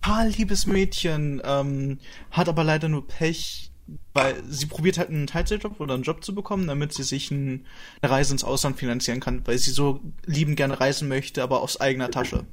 Paar 0.00 0.26
liebes 0.26 0.66
Mädchen, 0.66 1.40
ähm, 1.44 1.98
hat 2.30 2.48
aber 2.48 2.64
leider 2.64 2.88
nur 2.88 3.06
Pech, 3.06 3.70
weil 4.14 4.42
sie 4.48 4.66
probiert 4.66 4.98
halt 4.98 5.10
einen 5.10 5.26
Teilzeitjob 5.26 5.78
oder 5.78 5.94
einen 5.94 6.02
Job 6.02 6.24
zu 6.24 6.34
bekommen, 6.34 6.66
damit 6.66 6.94
sie 6.94 7.02
sich 7.02 7.30
ein, 7.30 7.66
eine 8.00 8.10
Reise 8.10 8.32
ins 8.32 8.44
Ausland 8.44 8.78
finanzieren 8.78 9.20
kann, 9.20 9.46
weil 9.46 9.58
sie 9.58 9.70
so 9.70 10.00
liebend 10.24 10.56
gerne 10.56 10.80
reisen 10.80 11.06
möchte, 11.08 11.42
aber 11.42 11.60
aus 11.60 11.80
eigener 11.80 12.10
Tasche. 12.10 12.46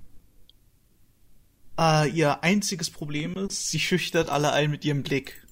Äh, 1.80 2.10
ihr 2.10 2.44
einziges 2.44 2.90
Problem 2.90 3.36
ist, 3.38 3.70
sie 3.70 3.80
schüchtert 3.80 4.30
alle 4.30 4.52
ein 4.52 4.72
mit 4.72 4.84
ihrem 4.84 5.04
Blick. 5.04 5.47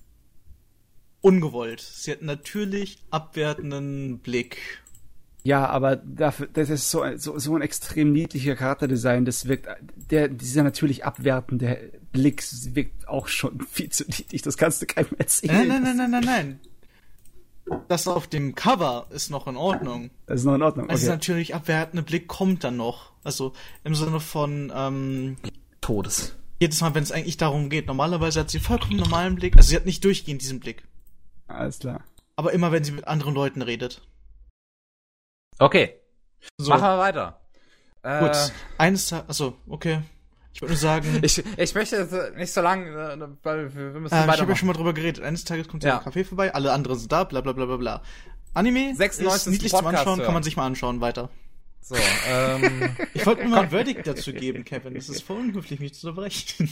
Ungewollt. 1.25 1.81
Sie 1.81 2.11
hat 2.11 2.19
einen 2.19 2.27
natürlich 2.27 2.99
abwertenden 3.09 4.19
Blick. 4.19 4.57
Ja, 5.43 5.67
aber 5.67 5.95
dafür, 5.97 6.47
das 6.51 6.69
ist 6.69 6.89
so, 6.89 7.01
ein- 7.01 7.19
so, 7.19 7.37
so 7.37 7.55
ein 7.55 7.61
extrem 7.61 8.11
niedlicher 8.11 8.55
Charakterdesign. 8.55 9.25
Das 9.25 9.47
wirkt, 9.47 9.67
der, 10.11 10.27
dieser 10.27 10.63
natürlich 10.63 11.05
abwertende 11.05 11.91
Blick 12.11 12.43
wirkt 12.73 13.07
auch 13.07 13.27
schon 13.27 13.59
viel 13.71 13.89
zu 13.89 14.03
niedlich. 14.05 14.41
Das 14.41 14.57
kannst 14.57 14.81
du 14.81 14.85
keinem 14.85 15.09
erzählen. 15.17 15.67
Nein, 15.67 15.83
nein, 15.83 15.83
nein, 15.83 15.97
nein, 15.97 16.11
nein, 16.11 16.23
nein. 16.25 16.59
Das 17.87 18.07
auf 18.07 18.27
dem 18.27 18.53
Cover 18.53 19.07
ist 19.09 19.31
noch 19.31 19.47
in 19.47 19.55
Ordnung. 19.55 20.11
Das 20.27 20.41
ist 20.41 20.45
noch 20.45 20.53
in 20.55 20.61
Ordnung. 20.61 20.89
Also 20.89 21.05
Okay. 21.07 21.15
natürlich 21.15 21.55
abwertende 21.55 22.03
Blick 22.03 22.27
kommt 22.27 22.63
dann 22.63 22.77
noch. 22.77 23.13
Also 23.23 23.53
im 23.83 23.95
Sinne 23.95 24.19
von 24.19 24.71
ähm, 24.75 25.37
Todes. 25.81 26.35
jedes 26.59 26.79
Mal, 26.81 26.93
wenn 26.93 27.01
es 27.03 27.11
eigentlich 27.11 27.37
darum 27.37 27.69
geht. 27.71 27.87
Normalerweise 27.87 28.39
hat 28.41 28.51
sie 28.51 28.59
vollkommen 28.59 28.97
normalen 28.97 29.35
Blick. 29.35 29.57
Also 29.57 29.69
sie 29.69 29.75
hat 29.75 29.85
nicht 29.87 30.03
durchgehend 30.03 30.41
diesen 30.43 30.59
Blick. 30.59 30.83
Alles 31.47 31.79
klar. 31.79 32.03
Aber 32.35 32.51
immer, 32.53 32.71
wenn 32.71 32.83
sie 32.83 32.91
mit 32.91 33.07
anderen 33.07 33.33
Leuten 33.33 33.61
redet. 33.61 34.01
Okay, 35.59 35.95
So, 36.57 36.69
machen 36.69 36.83
wir 36.83 36.97
weiter. 36.97 37.39
Äh, 38.03 38.19
gut. 38.19 38.53
Eines 38.77 39.07
Tages, 39.07 39.27
also 39.29 39.57
okay. 39.67 40.01
Ich 40.53 40.61
würde 40.61 40.73
nur 40.73 40.79
sagen, 40.79 41.19
Ich, 41.23 41.43
ich 41.57 41.75
möchte 41.75 41.95
jetzt 41.97 42.13
äh, 42.13 42.31
nicht 42.35 42.51
so 42.51 42.61
lang, 42.61 42.87
äh, 42.87 43.17
weil 43.43 43.73
wir 43.75 43.93
wir 43.93 43.99
müssen 44.01 44.13
äh, 44.13 44.25
ich 44.25 44.39
habe 44.41 44.51
ja 44.51 44.55
schon 44.55 44.67
mal 44.67 44.73
drüber 44.73 44.93
geredet. 44.93 45.23
Eines 45.23 45.43
Tages 45.45 45.67
kommt 45.67 45.83
Ja. 45.83 45.99
ein 45.99 46.05
Café 46.05 46.25
vorbei, 46.25 46.53
alle 46.53 46.71
anderen 46.73 46.99
sind 46.99 47.11
da, 47.11 47.23
bla 47.23 47.41
bla 47.41 47.53
bla 47.53 47.65
bla 47.65 47.77
bla. 47.77 48.01
Anime 48.53 48.93
96. 48.95 49.35
ist 49.35 49.47
niedlich 49.47 49.71
zum 49.71 49.79
Podcast 49.81 49.99
Anschauen, 49.99 50.17
hören. 50.19 50.25
kann 50.25 50.33
man 50.33 50.43
sich 50.43 50.55
mal 50.57 50.65
anschauen, 50.65 51.01
weiter. 51.01 51.29
So, 51.81 51.95
ähm, 52.27 52.95
Ich 53.13 53.25
wollte 53.25 53.41
nur 53.43 53.51
mal 53.51 53.63
ein 53.63 53.69
Verdict 53.69 54.05
dazu 54.07 54.33
geben, 54.33 54.63
Kevin. 54.65 54.95
Es 54.95 55.07
ist 55.09 55.21
voll 55.23 55.37
unhöflich, 55.37 55.79
mich 55.79 55.93
zu 55.93 56.07
unterbrechen. 56.09 56.69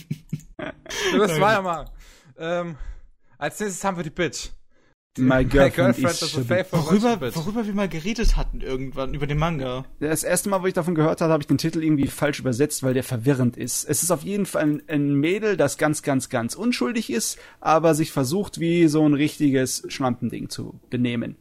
wir 0.57 0.73
müssen 1.19 1.39
weitermachen. 1.41 1.89
Ähm, 2.37 2.77
als 3.37 3.59
nächstes 3.59 3.83
haben 3.83 3.97
wir 3.97 4.03
die 4.03 4.09
Bitch. 4.09 4.49
My 5.17 5.45
girlfriend, 5.45 5.95
girlfriend 5.97 6.21
is 6.23 6.71
Worüber, 6.71 7.35
worüber 7.35 7.65
wir 7.67 7.73
mal 7.75 7.87
geredet 7.87 8.35
hatten 8.35 8.61
irgendwann, 8.61 9.13
über 9.13 9.27
den 9.27 9.37
Manga. 9.37 9.85
Das 9.99 10.23
erste 10.23 10.49
Mal, 10.49 10.63
wo 10.63 10.65
ich 10.65 10.73
davon 10.73 10.95
gehört 10.95 11.21
habe, 11.21 11.31
habe 11.33 11.43
ich 11.43 11.47
den 11.47 11.59
Titel 11.59 11.83
irgendwie 11.83 12.07
falsch 12.07 12.39
übersetzt, 12.39 12.81
weil 12.81 12.95
der 12.95 13.03
verwirrend 13.03 13.55
ist. 13.55 13.83
Es 13.83 14.01
ist 14.01 14.09
auf 14.09 14.23
jeden 14.23 14.47
Fall 14.47 14.63
ein, 14.63 14.83
ein 14.87 15.13
Mädel, 15.13 15.55
das 15.55 15.77
ganz, 15.77 16.01
ganz, 16.01 16.29
ganz 16.29 16.55
unschuldig 16.55 17.11
ist, 17.11 17.37
aber 17.59 17.93
sich 17.93 18.11
versucht, 18.11 18.59
wie 18.59 18.87
so 18.87 19.07
ein 19.07 19.13
richtiges 19.13 19.83
Schlampending 19.87 20.49
zu 20.49 20.79
benehmen. 20.89 21.35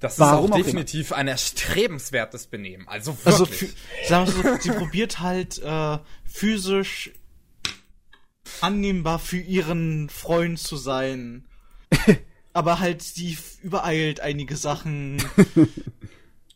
Das 0.00 0.12
ist 0.12 0.18
Warum 0.20 0.52
auch 0.52 0.56
auch 0.56 0.62
definitiv 0.62 1.12
ein 1.12 1.28
erstrebenswertes 1.28 2.46
Benehmen. 2.46 2.86
Also 2.88 3.16
Also, 3.24 3.48
wirklich. 3.48 3.70
fü- 3.70 4.08
sagen 4.08 4.26
wir 4.26 4.52
so, 4.56 4.60
sie 4.60 4.70
probiert 4.70 5.20
halt 5.20 5.58
äh, 5.64 5.98
physisch 6.24 7.10
annehmbar 8.60 9.18
für 9.18 9.38
ihren 9.38 10.10
Freund 10.10 10.58
zu 10.58 10.76
sein. 10.76 11.46
aber 12.52 12.78
halt 12.80 13.02
sie 13.02 13.32
f- 13.32 13.58
übereilt 13.62 14.20
einige 14.20 14.56
Sachen. 14.56 15.22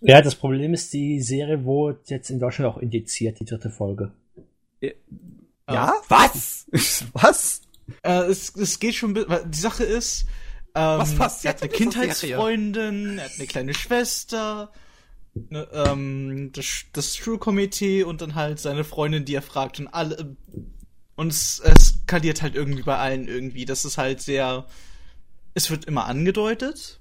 Ja, 0.05 0.21
das 0.21 0.35
Problem 0.35 0.75
ist, 0.75 0.93
die 0.93 1.21
Serie 1.23 1.65
wurde 1.65 2.01
jetzt 2.07 2.29
in 2.29 2.41
Deutschland 2.41 2.75
auch 2.75 2.79
indiziert, 2.79 3.39
die 3.39 3.45
dritte 3.45 3.71
Folge. 3.71 4.11
Ja? 5.71 5.95
Was? 6.09 6.67
Was? 7.13 7.61
Äh, 8.03 8.23
es, 8.25 8.53
es 8.57 8.81
geht 8.81 8.97
schon, 8.97 9.15
die 9.15 9.57
Sache 9.59 9.85
ist, 9.85 10.23
ähm, 10.75 10.99
Was 10.99 11.15
passiert 11.15 11.55
er 11.55 11.55
hat 11.55 11.63
eine? 11.63 11.71
Kindheitsfreundin, 11.73 13.19
er 13.19 13.25
hat 13.27 13.31
eine 13.39 13.47
kleine 13.47 13.75
Schwester, 13.75 14.73
ne, 15.35 15.69
ähm, 15.73 16.51
das, 16.53 16.67
das 16.93 17.17
Schulkomitee 17.17 18.03
und 18.03 18.23
dann 18.23 18.35
halt 18.35 18.59
seine 18.59 18.83
Freundin, 18.83 19.25
die 19.25 19.37
er 19.37 19.43
fragt 19.43 19.79
und 19.79 19.87
alle, 19.87 20.37
und 21.15 21.29
es 21.33 21.61
eskaliert 21.61 22.43
halt 22.43 22.57
irgendwie 22.57 22.83
bei 22.83 22.97
allen 22.99 23.29
irgendwie. 23.29 23.67
Das 23.67 23.85
ist 23.85 23.99
halt 23.99 24.21
sehr, 24.21 24.67
es 25.55 25.71
wird 25.71 25.85
immer 25.85 26.07
angedeutet, 26.07 27.01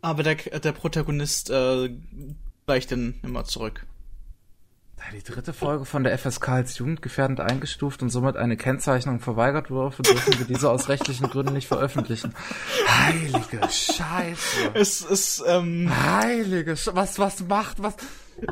aber 0.00 0.22
der, 0.22 0.36
der 0.36 0.72
Protagonist 0.72 1.50
äh, 1.50 1.90
weicht 2.66 2.92
dann 2.92 3.14
immer 3.22 3.44
zurück. 3.44 3.84
Da 4.96 5.04
die 5.12 5.22
dritte 5.22 5.52
Folge 5.52 5.84
von 5.84 6.02
der 6.02 6.16
FSK 6.18 6.48
als 6.48 6.78
jugendgefährdend 6.78 7.38
eingestuft 7.40 8.02
und 8.02 8.10
somit 8.10 8.36
eine 8.36 8.56
Kennzeichnung 8.56 9.20
verweigert 9.20 9.70
wurde, 9.70 10.02
dürfen 10.02 10.38
wir 10.40 10.46
diese 10.46 10.70
aus 10.70 10.88
rechtlichen 10.88 11.28
Gründen 11.28 11.52
nicht 11.52 11.68
veröffentlichen. 11.68 12.34
Heilige 12.88 13.60
Scheiße. 13.70 14.72
Es 14.74 15.02
ist, 15.02 15.44
ähm, 15.46 15.88
Heilige 15.94 16.76
Sch 16.76 16.90
was, 16.94 17.18
was 17.20 17.40
macht, 17.46 17.80
was? 17.80 17.94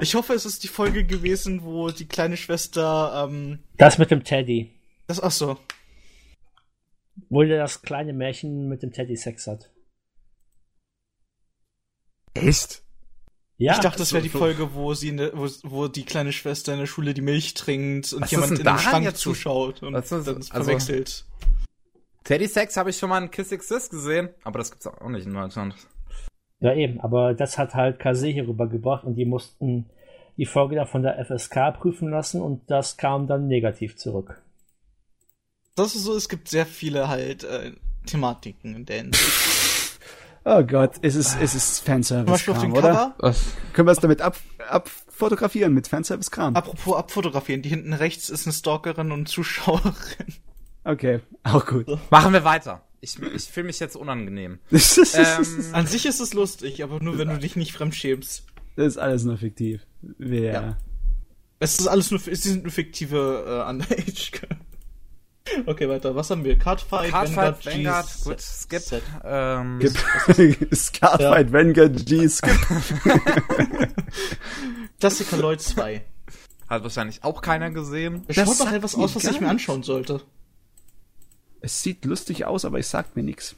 ich 0.00 0.14
hoffe, 0.14 0.34
es 0.34 0.46
ist 0.46 0.62
die 0.62 0.68
Folge 0.68 1.04
gewesen, 1.04 1.62
wo 1.64 1.90
die 1.90 2.06
kleine 2.06 2.36
Schwester, 2.36 3.26
ähm, 3.28 3.58
Das 3.76 3.98
mit 3.98 4.12
dem 4.12 4.22
Teddy. 4.22 4.72
das, 5.08 5.20
ach 5.20 5.32
so, 5.32 5.58
Wo 7.28 7.42
das 7.42 7.82
kleine 7.82 8.12
Märchen 8.12 8.68
mit 8.68 8.82
dem 8.82 8.92
Teddy 8.92 9.16
Sex 9.16 9.46
hat. 9.46 9.70
Echt? 12.34 12.82
Ja, 13.58 13.72
ich 13.72 13.78
dachte, 13.80 13.98
das 13.98 14.12
wäre 14.12 14.22
die 14.22 14.28
so- 14.28 14.38
Folge, 14.38 14.74
wo 14.74 14.92
sie 14.92 15.16
der, 15.16 15.32
wo, 15.36 15.48
wo 15.64 15.88
die 15.88 16.04
kleine 16.04 16.32
Schwester 16.32 16.72
in 16.74 16.78
der 16.78 16.86
Schule 16.86 17.14
die 17.14 17.22
Milch 17.22 17.54
trinkt 17.54 18.12
und 18.12 18.20
Was 18.20 18.26
ist 18.26 18.32
jemand 18.32 18.58
in 18.58 18.64
den 18.66 18.78
Schrank 18.78 19.16
zuschaut 19.16 19.82
und 19.82 19.94
Was 19.94 20.12
ist- 20.12 20.26
dann 20.26 20.36
also- 20.36 20.50
verwechselt. 20.52 21.24
Teddy 22.24 22.48
Sex 22.48 22.76
habe 22.76 22.90
ich 22.90 22.98
schon 22.98 23.08
mal 23.08 23.22
in 23.22 23.30
Kiss 23.30 23.52
Exist 23.52 23.90
gesehen, 23.90 24.28
aber 24.44 24.58
das 24.58 24.70
gibt's 24.70 24.86
auch 24.86 25.08
nicht 25.08 25.26
in 25.26 25.32
Deutschland. 25.32 25.74
ja 26.60 26.74
eben, 26.74 27.00
aber 27.00 27.34
das 27.34 27.56
hat 27.56 27.74
halt 27.74 27.98
Kase 27.98 28.26
hier 28.28 28.46
rübergebracht 28.48 29.04
und 29.04 29.14
die 29.14 29.24
mussten 29.24 29.88
die 30.36 30.44
Folge 30.46 30.74
dann 30.76 30.86
von 30.86 31.02
der 31.02 31.18
FSK 31.24 31.72
prüfen 31.72 32.10
lassen 32.10 32.42
und 32.42 32.70
das 32.70 32.96
kam 32.98 33.26
dann 33.26 33.46
negativ 33.46 33.96
zurück. 33.96 34.42
Das 35.76 35.94
ist 35.94 36.04
so, 36.04 36.16
es 36.16 36.28
gibt 36.28 36.48
sehr 36.48 36.66
viele 36.66 37.08
halt 37.08 37.44
äh, 37.44 37.72
Thematiken 38.06 38.74
in 38.74 38.86
der 38.86 38.96
Hinsicht. 38.96 39.24
Oh 40.48 40.62
Gott, 40.62 40.92
es 41.02 41.16
ist, 41.16 41.36
es 41.40 41.56
ist 41.56 41.80
Fanservice-Kram, 41.80 42.72
oder? 42.72 43.16
Was? 43.18 43.46
Können 43.72 43.88
wir 43.88 43.90
es 43.90 43.98
damit 43.98 44.20
ab, 44.20 44.36
abfotografieren 44.68 45.74
mit 45.74 45.88
Fanservice-Kram? 45.88 46.54
apropos 46.54 46.94
abfotografieren, 46.94 47.62
die 47.62 47.68
hinten 47.68 47.92
rechts 47.92 48.30
ist 48.30 48.46
eine 48.46 48.52
Stalkerin 48.52 49.10
und 49.10 49.28
Zuschauerin. 49.28 49.92
Okay, 50.84 51.18
auch 51.42 51.66
gut. 51.66 51.88
Machen 52.10 52.32
wir 52.32 52.44
weiter. 52.44 52.84
Ich, 53.00 53.20
ich 53.20 53.46
fühle 53.46 53.66
mich 53.66 53.80
jetzt 53.80 53.96
unangenehm. 53.96 54.60
Ähm, 54.70 55.44
An 55.72 55.88
sich 55.88 56.06
ist 56.06 56.20
es 56.20 56.32
lustig, 56.32 56.84
aber 56.84 57.02
nur 57.02 57.18
wenn 57.18 57.26
du 57.28 57.38
dich 57.38 57.56
nicht 57.56 57.72
fremdschämst. 57.72 58.44
das 58.76 58.86
ist 58.86 58.98
alles 58.98 59.24
nur 59.24 59.38
fiktiv. 59.38 59.84
Wer? 60.00 60.52
Ja. 60.52 60.78
Es 61.58 61.80
ist 61.80 61.88
alles 61.88 62.12
nur, 62.12 62.20
es 62.24 62.44
sind 62.44 62.62
nur 62.62 62.70
fiktive 62.70 63.64
äh, 63.66 63.68
Underage. 63.68 64.30
okay, 65.66 65.88
weiter. 65.88 66.14
Was 66.14 66.30
haben 66.30 66.44
wir? 66.44 66.58
Cardfight, 66.58 67.10
Cardfight, 67.10 67.64
Vanguard, 67.64 67.66
Vanguard, 67.66 68.06
Gs- 68.06 68.24
gut, 68.24 68.40
skip. 68.40 68.80
Set. 68.80 69.02
Ähm, 69.24 69.80
Skip. 69.80 70.74
Scarfight, 70.74 71.52
Vanguard, 71.52 72.06
G, 72.06 72.28
Skip. 72.28 72.50
Klassiker 75.00 75.36
Lloyd 75.38 75.60
2. 75.60 76.02
hat 76.68 76.82
wahrscheinlich 76.82 77.22
auch 77.24 77.42
keiner 77.42 77.70
gesehen. 77.70 78.22
Das 78.26 78.36
Das 78.36 78.46
schaut 78.58 78.66
doch 78.66 78.72
etwas 78.72 78.94
aus, 78.94 79.14
was 79.14 79.24
ich 79.24 79.40
mir 79.40 79.48
anschauen 79.48 79.82
sollte. 79.82 80.22
Es 81.60 81.82
sieht 81.82 82.04
lustig 82.04 82.44
aus, 82.44 82.64
aber 82.64 82.78
es 82.78 82.90
sagt 82.90 83.16
mir 83.16 83.22
nichts. 83.22 83.56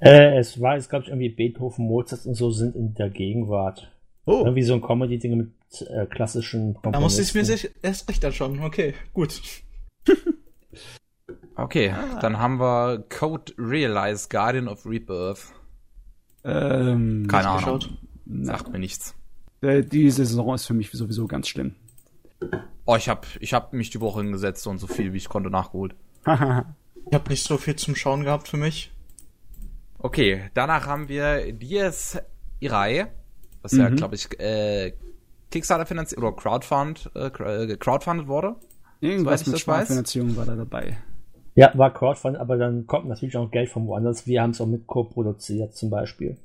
Äh, 0.00 0.38
es 0.38 0.60
war 0.60 0.76
jetzt, 0.76 0.90
glaube 0.90 1.04
ich, 1.04 1.10
irgendwie 1.10 1.28
Beethoven, 1.28 1.86
Mozart 1.86 2.26
und 2.26 2.34
so 2.34 2.50
sind 2.50 2.74
in 2.74 2.94
der 2.94 3.08
Gegenwart. 3.10 3.92
Oh, 4.24 4.40
Irgendwie 4.44 4.62
so 4.62 4.74
ein 4.74 4.80
Comedy-Ding 4.82 5.36
mit 5.36 5.52
äh, 5.88 6.06
klassischen 6.06 6.76
Da 6.82 7.00
muss 7.00 7.18
ich 7.18 7.28
es 7.28 7.34
mir 7.34 7.42
Komponisten. 7.42 7.70
erst 7.82 8.08
recht 8.08 8.24
anschauen. 8.24 8.62
Okay, 8.62 8.94
gut. 9.12 9.40
Okay, 11.56 11.94
dann 12.20 12.38
haben 12.38 12.58
wir 12.60 13.04
Code 13.10 13.52
Realize 13.58 14.28
Guardian 14.30 14.68
of 14.68 14.86
Rebirth. 14.86 15.52
ähm, 16.44 17.26
Keine 17.28 17.48
Ahnung. 17.48 17.58
geschaut. 17.58 17.90
Sagt 18.42 18.72
mir 18.72 18.78
nichts. 18.78 19.14
äh, 19.60 19.82
die 19.82 20.10
Saison 20.10 20.54
ist 20.54 20.66
für 20.66 20.74
mich 20.74 20.90
sowieso 20.92 21.26
ganz 21.26 21.48
schlimm. 21.48 21.74
Oh, 22.84 22.96
ich 22.96 23.08
hab, 23.08 23.26
ich 23.40 23.52
hab 23.54 23.72
mich 23.72 23.90
die 23.90 24.00
Woche 24.00 24.22
hingesetzt 24.22 24.66
und 24.66 24.78
so 24.78 24.86
viel 24.86 25.12
wie 25.12 25.18
ich 25.18 25.28
konnte 25.28 25.50
nachgeholt. 25.50 25.94
Ich 27.04 27.14
habe 27.14 27.28
nicht 27.30 27.44
so 27.44 27.58
viel 27.58 27.74
zum 27.74 27.96
Schauen 27.96 28.22
gehabt 28.22 28.46
für 28.48 28.56
mich. 28.56 28.92
Okay, 29.98 30.50
danach 30.54 30.86
haben 30.86 31.08
wir 31.08 31.52
Dies 31.52 32.16
Irai, 32.60 33.08
was 33.60 33.72
ja, 33.72 33.90
Mhm. 33.90 33.96
glaube 33.96 34.14
ich, 34.14 34.40
äh, 34.40 34.92
Kickstarter 35.50 35.84
finanziert 35.84 36.22
oder 36.22 36.30
Crowdfund, 36.32 37.10
äh, 37.16 37.26
äh, 37.26 37.76
crowdfunded 37.76 38.28
wurde. 38.28 38.54
Irgendwas 39.00 39.42
ich 39.42 39.48
mit. 39.48 39.58
Sparfinanzierung 39.58 40.36
war 40.36 40.46
da 40.46 40.54
dabei. 40.54 40.96
Ja, 41.54 41.70
war 41.76 41.92
Crowdfund, 41.92 42.36
aber 42.38 42.56
dann 42.56 42.86
kommt 42.86 43.08
natürlich 43.08 43.36
auch 43.36 43.50
Geld 43.50 43.68
von 43.68 43.86
woanders. 43.86 44.26
Wir 44.26 44.42
haben 44.42 44.50
es 44.50 44.60
auch 44.60 44.66
mit 44.66 44.86
co-produziert 44.86 45.74
zum 45.74 45.90
Beispiel. 45.90 46.38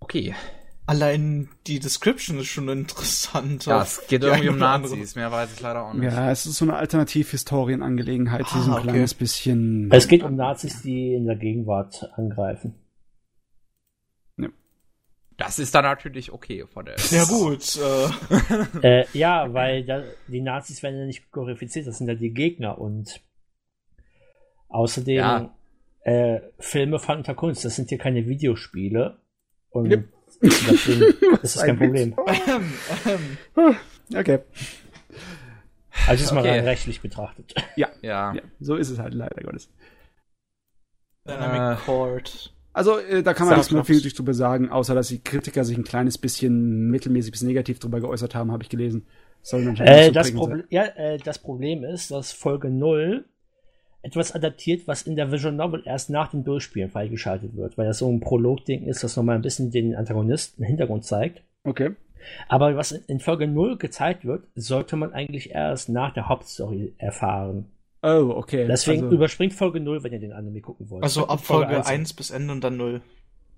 Okay. 0.00 0.34
Allein 0.88 1.48
die 1.66 1.80
Description 1.80 2.38
ist 2.38 2.46
schon 2.46 2.68
interessant. 2.68 3.66
Ja, 3.66 3.82
es 3.82 4.06
geht 4.06 4.22
irgendwie 4.22 4.48
um 4.50 4.58
Nazis, 4.58 5.16
mehr 5.16 5.32
weiß 5.32 5.52
ich 5.54 5.60
leider 5.60 5.84
auch 5.84 5.92
nicht. 5.94 6.04
Ja, 6.04 6.30
es 6.30 6.46
ist 6.46 6.58
so 6.58 6.64
eine 6.64 6.74
Alternativhistorienangelegenheit, 6.76 8.46
die 8.54 8.58
so 8.60 8.70
Ah, 8.70 8.76
ein 8.76 8.80
okay. 8.82 8.90
kleines 8.90 9.14
bisschen. 9.14 9.90
Es 9.90 10.06
geht 10.06 10.22
um 10.22 10.36
Nazis, 10.36 10.82
die 10.82 11.14
in 11.14 11.26
der 11.26 11.34
Gegenwart 11.34 12.08
angreifen. 12.14 12.74
Das 15.38 15.58
ist 15.58 15.74
dann 15.74 15.84
natürlich 15.84 16.32
okay 16.32 16.64
von 16.66 16.86
der. 16.86 16.96
Ja 17.10 17.24
gut, 17.24 17.76
äh, 18.82 19.00
äh, 19.02 19.06
ja, 19.12 19.52
weil 19.52 19.84
da, 19.84 20.02
die 20.28 20.40
Nazis 20.40 20.82
werden 20.82 20.98
ja 20.98 21.04
nicht 21.04 21.30
glorifiziert, 21.30 21.86
das 21.86 21.98
sind 21.98 22.08
ja 22.08 22.14
die 22.14 22.32
Gegner 22.32 22.78
und 22.78 23.20
außerdem 24.68 25.14
Ja. 25.16 25.54
äh, 26.02 26.40
Filme 26.58 26.98
von 26.98 27.18
unter 27.18 27.34
Kunst, 27.34 27.64
das 27.64 27.76
sind 27.76 27.88
hier 27.90 27.98
keine 27.98 28.26
Videospiele 28.26 29.18
und 29.70 29.90
Yep. 29.90 30.08
deswegen 30.42 31.02
ist 31.42 31.56
das 31.56 31.64
kein. 31.64 31.78
Problem. 31.78 32.16
ähm, 32.46 32.72
ähm, 33.56 33.76
Okay. 34.16 34.38
Also 36.06 36.24
ist 36.24 36.32
mal 36.32 36.40
Okay. 36.40 36.50
rein 36.50 36.64
rechtlich 36.64 37.00
betrachtet. 37.00 37.54
Ja, 37.76 37.88
Ja. 38.00 38.32
ja, 38.34 38.42
so 38.60 38.76
ist 38.76 38.88
es 38.90 38.98
halt 38.98 39.12
leider 39.14 39.42
Gottes. 39.42 39.70
Dynamic 41.26 41.78
Äh. 41.78 41.84
Also, 42.76 42.98
äh, 42.98 43.22
da 43.22 43.32
kann 43.32 43.46
man 43.46 43.56
nicht 43.56 43.72
mehr 43.72 43.82
Soundtracks. 43.82 44.02
viel 44.02 44.12
drüber 44.12 44.34
sagen, 44.34 44.68
außer 44.68 44.94
dass 44.94 45.08
die 45.08 45.24
Kritiker 45.24 45.64
sich 45.64 45.78
ein 45.78 45.84
kleines 45.84 46.18
bisschen 46.18 46.90
mittelmäßig 46.90 47.32
bis 47.32 47.40
negativ 47.40 47.78
drüber 47.78 48.00
geäußert 48.00 48.34
haben, 48.34 48.52
habe 48.52 48.62
ich 48.62 48.68
gelesen. 48.68 49.06
Äh, 49.50 49.60
nicht 49.60 49.78
so 49.78 50.12
das. 50.12 50.32
Proble 50.32 50.64
ja, 50.68 50.84
äh, 50.84 51.16
das 51.16 51.38
Problem 51.38 51.84
ist, 51.84 52.10
dass 52.10 52.32
Folge 52.32 52.68
0 52.68 53.24
etwas 54.02 54.34
adaptiert, 54.34 54.86
was 54.86 55.04
in 55.04 55.16
der 55.16 55.32
Visual 55.32 55.54
Novel 55.54 55.84
erst 55.86 56.10
nach 56.10 56.28
dem 56.28 56.44
Durchspielen 56.44 56.90
freigeschaltet 56.90 57.56
wird, 57.56 57.78
weil 57.78 57.86
das 57.86 58.00
so 58.00 58.12
ein 58.12 58.20
Prolog-Ding 58.20 58.84
ist, 58.84 59.02
das 59.02 59.16
nochmal 59.16 59.36
ein 59.36 59.42
bisschen 59.42 59.70
den 59.70 59.96
Antagonisten 59.96 60.62
im 60.62 60.68
Hintergrund 60.68 61.06
zeigt. 61.06 61.44
Okay. 61.64 61.92
Aber 62.46 62.76
was 62.76 62.92
in 62.92 63.20
Folge 63.20 63.48
0 63.48 63.78
gezeigt 63.78 64.26
wird, 64.26 64.44
sollte 64.54 64.96
man 64.96 65.14
eigentlich 65.14 65.52
erst 65.52 65.88
nach 65.88 66.12
der 66.12 66.28
Hauptstory 66.28 66.92
erfahren. 66.98 67.70
Oh, 68.08 68.30
okay. 68.36 68.68
Deswegen 68.68 69.02
also, 69.04 69.16
überspringt 69.16 69.52
Folge 69.52 69.80
0, 69.80 70.04
wenn 70.04 70.12
ihr 70.12 70.20
den 70.20 70.32
Anime 70.32 70.60
gucken 70.60 70.88
wollt. 70.90 71.02
Also 71.02 71.26
ab 71.26 71.44
Folge 71.44 71.76
1 71.78 71.86
an. 71.88 71.92
1 71.94 72.12
bis 72.12 72.30
Ende 72.30 72.52
und 72.52 72.60
dann 72.62 72.76
0. 72.76 73.02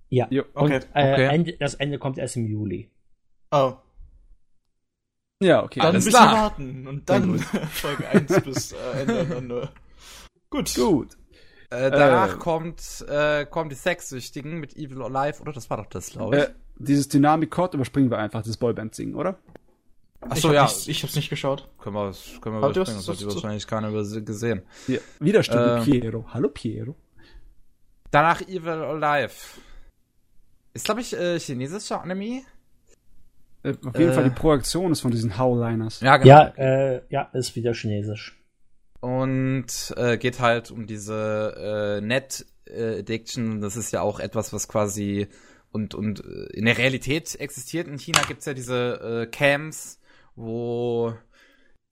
Ja. 0.08 0.26
Jo, 0.30 0.44
okay. 0.54 0.76
Und 0.76 0.88
äh, 0.94 1.12
Okay. 1.12 1.26
Ende, 1.26 1.52
das 1.58 1.74
Ende 1.74 1.98
kommt 1.98 2.16
erst 2.16 2.36
im 2.36 2.46
Juli. 2.46 2.88
Oh. 3.50 3.74
Ja, 5.42 5.62
okay. 5.62 5.80
Dann 5.80 5.94
bisschen 5.96 6.12
klar. 6.12 6.32
warten 6.32 6.86
und 6.86 7.10
dann 7.10 7.38
Folge 7.72 8.08
1 8.08 8.40
bis 8.40 8.72
äh, 8.72 8.76
Ende 9.02 9.20
und 9.20 9.30
dann 9.30 9.46
0. 9.48 9.68
Gut. 10.48 10.74
Gut. 10.74 11.08
Äh, 11.68 11.90
danach 11.90 12.36
Äh. 12.36 12.38
kommt, 12.38 13.04
äh, 13.06 13.44
kommt 13.44 13.70
die 13.70 13.76
Sexsüchtigen 13.76 14.58
mit 14.60 14.74
Evil 14.78 15.02
or 15.02 15.10
Life, 15.10 15.42
oder? 15.42 15.52
Das 15.52 15.68
war 15.68 15.76
doch 15.76 15.86
das, 15.86 16.08
glaube 16.10 16.36
ich. 16.36 16.42
Äh, 16.44 16.48
dieses 16.78 17.08
Dynamic-Chord 17.08 17.74
überspringen 17.74 18.10
wir 18.10 18.16
einfach, 18.16 18.42
das 18.42 18.56
Boyband-Singen, 18.56 19.14
oder? 19.14 19.36
Achso, 20.20 20.52
ja. 20.52 20.64
Nicht, 20.64 20.88
ich 20.88 21.02
hab's 21.02 21.14
nicht 21.16 21.30
geschaut. 21.30 21.68
Können 21.78 21.94
wir, 21.94 22.12
können 22.40 22.60
wir 22.60 22.68
überspringen, 22.68 22.98
hast- 22.98 23.08
das 23.08 23.20
hat 23.20 23.34
wahrscheinlich 23.34 23.66
keiner 23.66 23.90
gesehen. 23.92 24.62
Ja. 24.88 24.98
Widerstimme 25.20 25.78
Ähm. 25.78 25.84
Piero. 25.84 26.24
Hallo 26.32 26.48
Piero. 26.48 26.96
Danach 28.10 28.40
Evil 28.42 28.82
or 28.82 28.98
Life. 28.98 29.60
Ist, 30.74 30.84
glaube 30.86 31.00
ich, 31.02 31.14
äh, 31.16 31.38
chinesischer 31.38 32.02
Anime? 32.02 32.42
Äh, 33.62 33.74
auf 33.84 33.98
jeden 33.98 34.10
Äh. 34.10 34.14
Fall 34.14 34.24
die 34.24 34.30
Projektion 34.30 34.92
ist 34.92 35.00
von 35.00 35.10
diesen 35.10 35.38
Howliners. 35.38 36.00
Ja, 36.00 36.16
genau. 36.16 36.28
Ja, 36.28 36.48
äh, 36.56 37.02
ja, 37.10 37.22
ist 37.32 37.54
wieder 37.56 37.72
chinesisch. 37.74 38.34
und 39.00 39.94
äh, 39.96 40.16
geht 40.18 40.40
halt 40.40 40.72
um 40.72 40.86
diese 40.88 41.98
äh, 41.98 42.04
Net 42.04 42.44
äh, 42.66 42.98
Addiction. 43.00 43.60
Das 43.60 43.76
ist 43.76 43.92
ja 43.92 44.00
auch 44.02 44.18
etwas, 44.18 44.52
was 44.52 44.66
quasi 44.66 45.28
und 45.70 45.94
und 45.94 46.20
äh, 46.24 46.46
in 46.54 46.64
der 46.64 46.76
Realität 46.78 47.36
existiert. 47.36 47.86
In 47.86 47.98
China 47.98 48.22
gibt's 48.26 48.46
ja 48.46 48.54
diese 48.54 49.22
äh, 49.22 49.26
Camps, 49.30 50.00
wo 50.38 51.14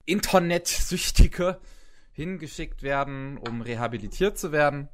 Internetsüchtige 0.05 1.59
hingeschickt 2.11 2.81
werden, 2.81 3.37
um 3.37 3.61
rehabilitiert 3.61 4.37
zu 4.37 4.51
werden. 4.51 4.89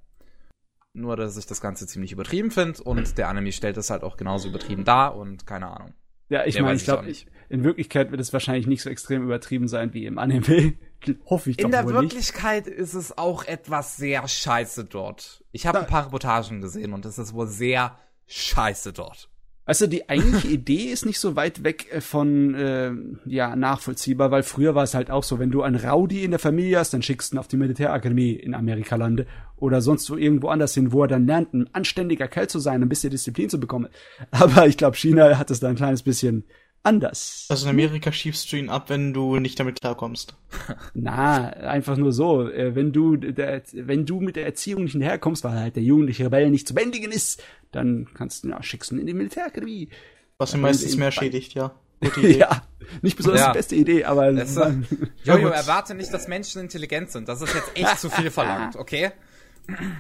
Nur, 0.94 1.16
dass 1.16 1.38
ich 1.38 1.46
das 1.46 1.62
Ganze 1.62 1.88
ziemlich 1.88 2.12
übertrieben 2.12 2.52
finde 2.52 2.84
und 2.84 3.18
der 3.18 3.30
Anime 3.30 3.52
stellt 3.52 3.78
es 3.78 3.90
halt 3.90 4.04
auch 4.04 4.18
genauso 4.18 4.50
übertrieben 4.50 4.84
dar 4.84 5.16
und 5.16 5.48
keine 5.48 5.68
Ahnung. 5.68 5.94
Ja, 6.30 6.46
ich 6.46 6.60
meine, 6.60 6.76
ich 6.76 6.84
glaube, 6.84 7.06
nicht. 7.06 7.28
in 7.50 7.64
Wirklichkeit 7.64 8.12
wird 8.12 8.22
es 8.22 8.34
wahrscheinlich 8.34 8.66
nicht 8.66 8.82
so 8.82 8.90
extrem 8.90 9.24
übertrieben 9.24 9.68
sein 9.68 9.94
wie 9.94 10.06
im 10.06 10.18
Anime. 10.18 10.74
Hoffe 11.26 11.52
ich 11.52 11.60
In 11.60 11.66
doch 11.66 11.72
der 11.72 11.86
wohl 11.86 11.94
nicht. 11.94 12.14
Wirklichkeit 12.14 12.68
ist 12.68 12.94
es 12.94 13.18
auch 13.18 13.46
etwas 13.46 13.98
sehr 13.98 14.28
scheiße 14.28 14.86
dort. 14.86 15.44
Ich 15.52 15.68
habe 15.68 15.80
ein 15.80 15.88
paar 15.88 16.08
Reportagen 16.08 16.62
gesehen 16.62 16.94
und 16.94 17.06
es 17.06 17.18
ist 17.18 17.34
wohl 17.34 17.48
sehr 17.48 17.98
scheiße 18.28 18.94
dort. 18.94 19.30
Also 19.66 19.88
die 19.88 20.10
eigentliche 20.10 20.48
Idee 20.50 20.86
ist 20.92 21.06
nicht 21.06 21.20
so 21.20 21.36
weit 21.36 21.64
weg 21.64 21.88
äh, 21.92 22.02
von 22.02 22.56
äh, 22.56 22.92
ja 23.26 23.56
nachvollziehbar, 23.56 24.32
weil 24.32 24.44
früher 24.44 24.76
war 24.76 24.84
es 24.84 24.94
halt 24.94 25.10
auch 25.10 25.24
so, 25.24 25.40
wenn 25.40 25.52
du 25.52 25.62
einen 25.62 25.76
Rowdy 25.76 26.24
in 26.24 26.32
der 26.32 26.40
Familie 26.40 26.80
hast, 26.80 26.94
dann 26.94 27.02
schickst 27.02 27.32
du 27.32 27.36
ihn 27.36 27.40
auf 27.40 27.48
die 27.48 27.58
Militärakademie 27.58 28.34
in 28.34 28.54
Amerika 28.54 28.96
lande 28.96 29.26
oder 29.56 29.82
sonst 29.82 30.10
wo 30.10 30.18
irgendwo 30.18 30.50
anders 30.50 30.74
hin, 30.74 30.92
wo 30.92 31.04
er 31.04 31.08
dann 31.08 31.26
lernt, 31.26 31.54
ein 31.54 31.70
anständiger 31.74 32.28
Kerl 32.28 32.48
zu 32.48 32.60
sein, 32.60 32.82
ein 32.82 32.90
bisschen 32.90 33.12
Disziplin 33.12 33.50
zu 33.50 33.60
bekommen. 33.60 33.88
Aber 34.32 34.68
ich 34.68 34.78
glaube, 34.78 34.98
China 34.98 35.38
hat 35.38 35.52
es 35.52 35.60
da 35.60 35.70
ein 35.70 35.76
kleines 35.76 36.04
bisschen 36.04 36.44
anders. 36.84 37.46
Also 37.50 37.66
in 37.66 37.70
Amerika 37.72 38.12
schiebst 38.12 38.52
du 38.52 38.58
ihn 38.58 38.70
ab, 38.70 38.90
wenn 38.90 39.14
du 39.14 39.40
nicht 39.40 39.60
damit 39.60 39.80
klarkommst. 39.82 40.36
Na, 40.94 41.48
einfach 41.50 41.98
nur 41.98 42.12
so, 42.12 42.48
äh, 42.50 42.76
wenn 42.76 42.92
du 42.92 43.16
der, 43.18 43.62
wenn 43.74 44.06
du 44.06 44.20
mit 44.20 44.36
der 44.36 44.46
Erziehung 44.46 44.84
nicht 44.84 44.92
hinterherkommst, 44.94 45.44
weil 45.44 45.54
halt 45.60 45.76
der 45.76 45.84
jugendliche 45.84 46.26
Rebell 46.26 46.50
nicht 46.50 46.68
zu 46.68 46.74
bändigen 46.74 47.12
ist, 47.12 47.42
dann 47.72 48.08
kannst 48.14 48.44
du 48.44 48.48
ihn 48.48 48.52
ja 48.52 48.62
schickst 48.62 48.92
ihn 48.92 49.00
in 49.00 49.08
die 49.08 49.14
Militärakademie. 49.14 49.90
Was 50.38 50.54
ihn 50.54 50.62
meistens 50.62 50.98
mehr 50.98 51.12
schädigt, 51.12 51.54
ja. 51.54 51.74
Gute 52.02 52.20
Idee. 52.20 52.40
Ja, 52.40 52.64
nicht 53.02 53.16
besonders 53.16 53.42
Ja. 53.42 53.52
die 53.54 53.58
beste 53.58 53.76
Idee, 53.76 54.04
aber 54.04 54.30
Jojo, 55.24 55.48
erwarte 55.48 55.96
nicht, 55.96 56.14
dass 56.14 56.28
Menschen 56.28 56.62
intelligent 56.62 57.12
sind. 57.12 57.30
Das 57.30 57.42
ist 57.42 57.54
jetzt 57.56 57.72
echt 57.76 58.00
zu 58.00 58.10
viel 58.10 58.30
verlangt, 58.30 58.76
okay? 58.76 59.12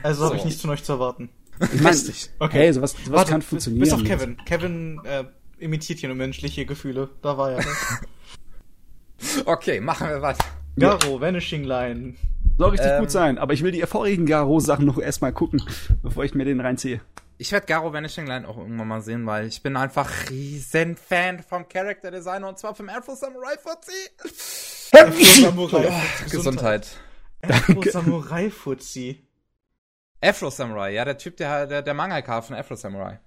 Also 0.03 0.25
habe 0.25 0.33
So. 0.33 0.39
ich 0.39 0.45
nichts 0.45 0.61
von 0.61 0.71
euch 0.71 0.83
zu 0.83 0.91
erwarten. 0.91 1.29
ich 1.61 1.79
mein, 1.81 1.93
Richtig. 1.93 2.29
Okay. 2.39 2.57
Hey, 2.57 2.73
sowas, 2.73 2.91
sowas 2.91 3.09
Warte, 3.19 3.31
kann 3.31 3.39
bis- 3.39 3.47
funktionieren. 3.47 3.83
Bis 3.85 3.93
auf 3.93 4.03
Kevin. 4.03 4.35
Kevin 4.45 4.99
äh, 5.05 5.23
imitiert 5.63 5.99
hier 5.99 6.09
nur 6.09 6.17
menschliche 6.17 6.65
Gefühle. 6.65 7.09
Da 7.21 7.37
war 7.37 7.51
er. 7.51 7.57
Ne? 7.59 7.65
Okay, 9.45 9.79
machen 9.79 10.09
wir 10.09 10.21
weiter. 10.21 10.43
Garo, 10.77 11.21
Vanishing 11.21 11.63
Line. 11.63 12.15
Soll 12.57 12.71
richtig 12.71 12.91
Ähm, 12.91 12.99
gut 12.99 13.11
sein, 13.11 13.37
aber 13.37 13.53
ich 13.53 13.63
will 13.63 13.71
die 13.71 13.81
vorigen 13.83 14.25
Garo-Sachen 14.25 14.85
noch 14.85 14.99
erstmal 14.99 15.31
gucken, 15.31 15.63
bevor 16.01 16.23
ich 16.25 16.35
mir 16.35 16.45
den 16.45 16.59
reinziehe. 16.59 16.99
Ich 17.37 17.51
werde 17.51 17.65
Garo 17.65 17.93
Vanishing 17.93 18.27
Line 18.27 18.47
auch 18.47 18.57
irgendwann 18.57 18.87
mal 18.87 19.01
sehen, 19.01 19.25
weil 19.25 19.47
ich 19.47 19.63
bin 19.63 19.75
einfach 19.75 20.29
riesen 20.29 20.97
Fan 20.97 21.41
vom 21.41 21.67
Character 21.67 22.11
Designer 22.11 22.49
und 22.49 22.59
zwar 22.59 22.75
vom 22.75 22.89
Afro 22.89 23.15
Samurai 23.15 23.55
Fuzzy. 23.57 24.09
Afro 24.91 25.23
Samurai. 25.41 26.01
Gesundheit. 26.29 26.87
Afro 27.41 27.81
Samurai 27.81 28.49
Fuzzi. 28.49 29.27
Afro 30.21 30.49
Samurai, 30.49 30.93
ja, 30.93 31.05
der 31.05 31.17
Typ, 31.17 31.37
der, 31.37 31.65
der, 31.67 31.81
der 31.81 31.93
Mangaka 31.93 32.41
von 32.41 32.55
Afro 32.55 32.75
Samurai. 32.75 33.19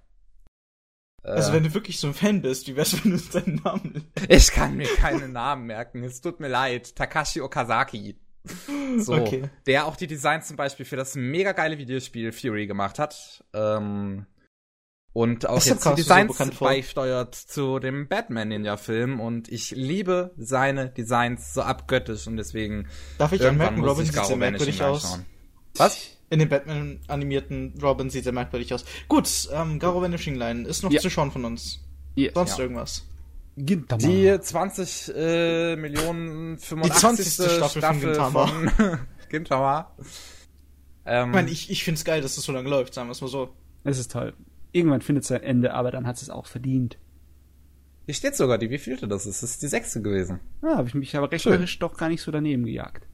Äh, 1.23 1.29
Also 1.29 1.53
wenn 1.53 1.63
du 1.63 1.73
wirklich 1.73 1.99
so 1.99 2.07
ein 2.07 2.13
Fan 2.13 2.41
bist, 2.41 2.67
wie 2.67 2.75
wär's, 2.75 2.93
wenn 3.03 3.11
du 3.11 3.17
deinen 3.17 3.55
Namen 3.63 4.05
ich 4.27 4.51
kann 4.51 4.75
mir 4.77 4.87
keinen 4.95 5.31
Namen 5.33 5.65
merken, 5.65 6.03
es 6.03 6.21
tut 6.21 6.39
mir 6.39 6.47
leid. 6.49 6.95
Takashi 6.95 7.41
Okazaki. 7.41 8.17
So, 8.97 9.13
Okay. 9.13 9.49
der 9.65 9.87
auch 9.87 9.97
die 9.97 10.07
Designs 10.07 10.47
zum 10.47 10.55
Beispiel 10.55 10.85
für 10.85 10.95
das 10.95 11.15
mega 11.15 11.51
geile 11.51 11.77
Videospiel 11.77 12.31
Fury 12.31 12.65
gemacht 12.65 12.97
hat. 12.97 13.43
Ähm, 13.53 14.25
und 15.11 15.49
auch 15.49 15.55
Deshalb 15.55 15.77
jetzt 15.77 15.85
die 15.85 15.89
so 15.89 15.95
Designs 15.95 16.55
vor. 16.55 16.67
beisteuert 16.69 17.33
zu 17.35 17.79
dem 17.79 18.07
Batman 18.07 18.49
Ninja 18.49 18.77
Film 18.77 19.19
und 19.19 19.49
ich 19.49 19.71
liebe 19.71 20.31
seine 20.37 20.89
Designs 20.91 21.53
so 21.55 21.61
abgöttisch 21.63 22.27
und 22.27 22.37
deswegen 22.37 22.87
Darf 23.17 23.33
ich 23.33 23.45
anmerken, 23.45 23.83
Robin 23.83 24.05
ich 24.05 24.11
sieht 24.13 24.25
sehr 24.25 24.37
merkwürdig 24.37 24.81
aus. 24.83 25.19
Was? 25.75 26.16
In 26.29 26.39
dem 26.39 26.49
Batman 26.49 26.99
animierten 27.07 27.73
Robin 27.81 28.09
sieht 28.09 28.25
sehr 28.25 28.33
merkwürdig 28.33 28.73
aus. 28.73 28.83
Gut, 29.07 29.49
ähm, 29.53 29.79
Garo 29.79 30.01
Vanishing 30.01 30.35
Line 30.35 30.67
ist 30.67 30.83
noch 30.83 30.91
Ja. 30.91 30.99
zu 30.99 31.09
schauen 31.09 31.31
von 31.31 31.45
uns. 31.45 31.79
Yeah. 32.17 32.31
Sonst 32.33 32.57
Ja. 32.57 32.63
irgendwas. 32.63 33.05
Gintama. 33.55 34.01
Die 34.05 34.39
20 34.39 35.13
äh, 35.15 35.75
Millionen 35.77 36.57
85. 36.59 37.25
20. 37.35 37.51
Staffel 37.57 37.81
von 37.81 37.99
Gintama. 38.01 38.47
von 38.47 38.99
Gintama. 39.29 39.91
Ähm, 41.05 41.29
Ich 41.29 41.33
meine, 41.33 41.49
ich, 41.49 41.69
ich 41.71 41.83
find's 41.83 42.03
geil, 42.03 42.21
dass 42.21 42.37
es 42.37 42.43
so 42.43 42.51
lange 42.51 42.69
läuft, 42.69 42.93
sagen 42.93 43.07
wir 43.07 43.13
es 43.13 43.21
mal 43.21 43.27
so. 43.29 43.49
Es 43.83 43.97
ist 43.97 44.11
toll. 44.11 44.33
Irgendwann 44.73 45.01
findet 45.01 45.23
es 45.23 45.31
ein 45.31 45.41
Ende, 45.41 45.73
aber 45.73 45.91
dann 45.91 46.05
hat 46.05 46.21
es 46.21 46.29
auch 46.29 46.45
verdient. 46.45 46.97
hier 48.05 48.13
steht 48.13 48.35
sogar 48.35 48.57
die, 48.57 48.69
wie 48.69 48.77
vielte 48.77 49.07
das 49.07 49.25
ist. 49.25 49.41
Das 49.41 49.51
ist 49.51 49.61
die 49.63 49.67
sechste 49.67 50.01
gewesen. 50.01 50.39
Ah, 50.61 50.75
habe 50.77 50.87
ich 50.89 50.93
mich 50.93 51.15
aber 51.15 51.31
rechnerisch 51.31 51.79
doch 51.79 51.95
gar 51.97 52.09
nicht 52.09 52.21
so 52.21 52.31
daneben 52.31 52.65
gejagt. 52.65 53.06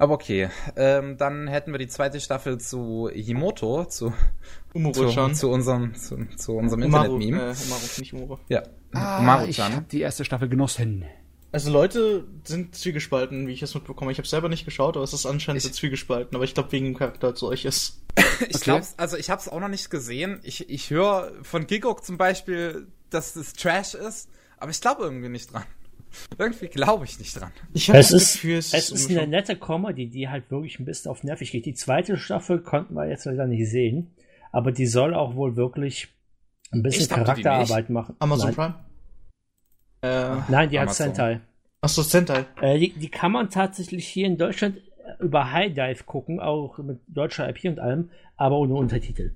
Aber 0.00 0.14
okay, 0.14 0.48
ähm, 0.76 1.16
dann 1.16 1.48
hätten 1.48 1.72
wir 1.72 1.78
die 1.78 1.88
zweite 1.88 2.20
Staffel 2.20 2.58
zu 2.58 3.10
Himoto, 3.12 3.84
zu, 3.86 4.12
zu, 4.92 5.32
zu 5.32 5.50
unserem, 5.50 5.94
zu, 5.96 6.24
zu 6.36 6.52
unserem 6.56 6.82
Umaru, 6.84 7.16
Internet-Meme. 7.18 7.52
äh, 7.52 7.64
Umaru, 7.66 7.82
nicht 7.98 8.12
Umuro. 8.14 8.38
Ja, 8.48 8.62
Ah, 8.92 9.16
ich 9.16 9.22
Umaru-chan. 9.22 9.74
habe 9.74 9.86
die 9.90 10.00
erste 10.00 10.24
Staffel 10.24 10.48
genossen. 10.48 11.04
Also 11.50 11.70
Leute 11.72 12.24
sind 12.44 12.74
zwiegespalten, 12.74 13.46
wie 13.48 13.52
ich 13.52 13.62
es 13.62 13.74
mitbekomme. 13.74 14.12
Ich 14.12 14.18
habe 14.18 14.28
selber 14.28 14.48
nicht 14.48 14.64
geschaut, 14.66 14.96
aber 14.96 15.04
es 15.04 15.12
ist 15.14 15.26
anscheinend 15.26 15.62
Ich- 15.64 15.68
so 15.68 15.74
zwiegespalten. 15.74 16.34
Aber 16.36 16.44
ich 16.44 16.54
glaube 16.54 16.70
wegen 16.72 16.84
dem 16.86 16.96
Charakter 16.96 17.28
als 17.28 17.40
solches. 17.40 18.00
Ich 18.40 18.54
Okay. 18.56 18.58
glaub's, 18.64 18.94
also 18.98 19.16
ich 19.16 19.30
hab's 19.30 19.48
auch 19.48 19.58
noch 19.60 19.68
nicht 19.68 19.90
gesehen. 19.90 20.40
Ich, 20.42 20.68
ich 20.70 20.90
höre 20.90 21.32
von 21.42 21.66
Gigok 21.66 22.04
zum 22.04 22.18
Beispiel, 22.18 22.86
dass 23.10 23.34
es 23.36 23.52
Trash 23.54 23.94
ist, 23.94 24.28
aber 24.58 24.70
ich 24.70 24.80
glaube 24.80 25.02
irgendwie 25.04 25.28
nicht 25.28 25.52
dran. 25.52 25.64
Irgendwie 26.38 26.68
glaube 26.68 27.04
ich 27.04 27.18
nicht 27.18 27.38
dran. 27.38 27.52
Ich 27.72 27.88
Es 27.88 28.08
das 28.08 28.10
ist, 28.12 28.32
Gefühl, 28.34 28.58
es 28.58 28.72
ist 28.72 28.90
irgendwie 28.90 29.18
eine 29.18 29.28
nette 29.28 29.56
Comedy, 29.56 30.08
die 30.08 30.28
halt 30.28 30.50
wirklich 30.50 30.78
ein 30.78 30.84
bisschen 30.84 31.10
auf 31.10 31.22
nervig 31.24 31.50
geht. 31.52 31.66
Die 31.66 31.74
zweite 31.74 32.16
Staffel 32.16 32.60
konnten 32.60 32.94
wir 32.94 33.08
jetzt 33.08 33.24
leider 33.24 33.46
nicht 33.46 33.68
sehen, 33.70 34.10
aber 34.52 34.72
die 34.72 34.86
soll 34.86 35.14
auch 35.14 35.34
wohl 35.34 35.56
wirklich 35.56 36.08
ein 36.70 36.82
bisschen 36.82 37.08
Charakterarbeit 37.08 37.90
machen. 37.90 38.16
Amazon 38.18 38.46
Nein, 38.48 38.54
Prime? 38.54 38.74
Äh, 40.02 40.40
Nein, 40.48 40.70
die 40.70 40.78
hat 40.78 40.88
Amazon. 40.88 41.06
Sentai. 41.06 41.40
achso, 41.80 42.02
Sentai. 42.02 42.44
Äh, 42.60 42.78
die, 42.78 42.92
die 42.92 43.10
kann 43.10 43.32
man 43.32 43.50
tatsächlich 43.50 44.06
hier 44.06 44.26
in 44.26 44.36
Deutschland 44.36 44.76
äh, 44.78 45.24
über 45.24 45.50
High 45.52 45.74
Dive 45.74 46.04
gucken, 46.04 46.40
auch 46.40 46.78
mit 46.78 47.00
deutscher 47.08 47.48
IP 47.48 47.64
und 47.64 47.80
allem, 47.80 48.10
aber 48.36 48.58
ohne 48.58 48.74
Untertitel. 48.74 49.32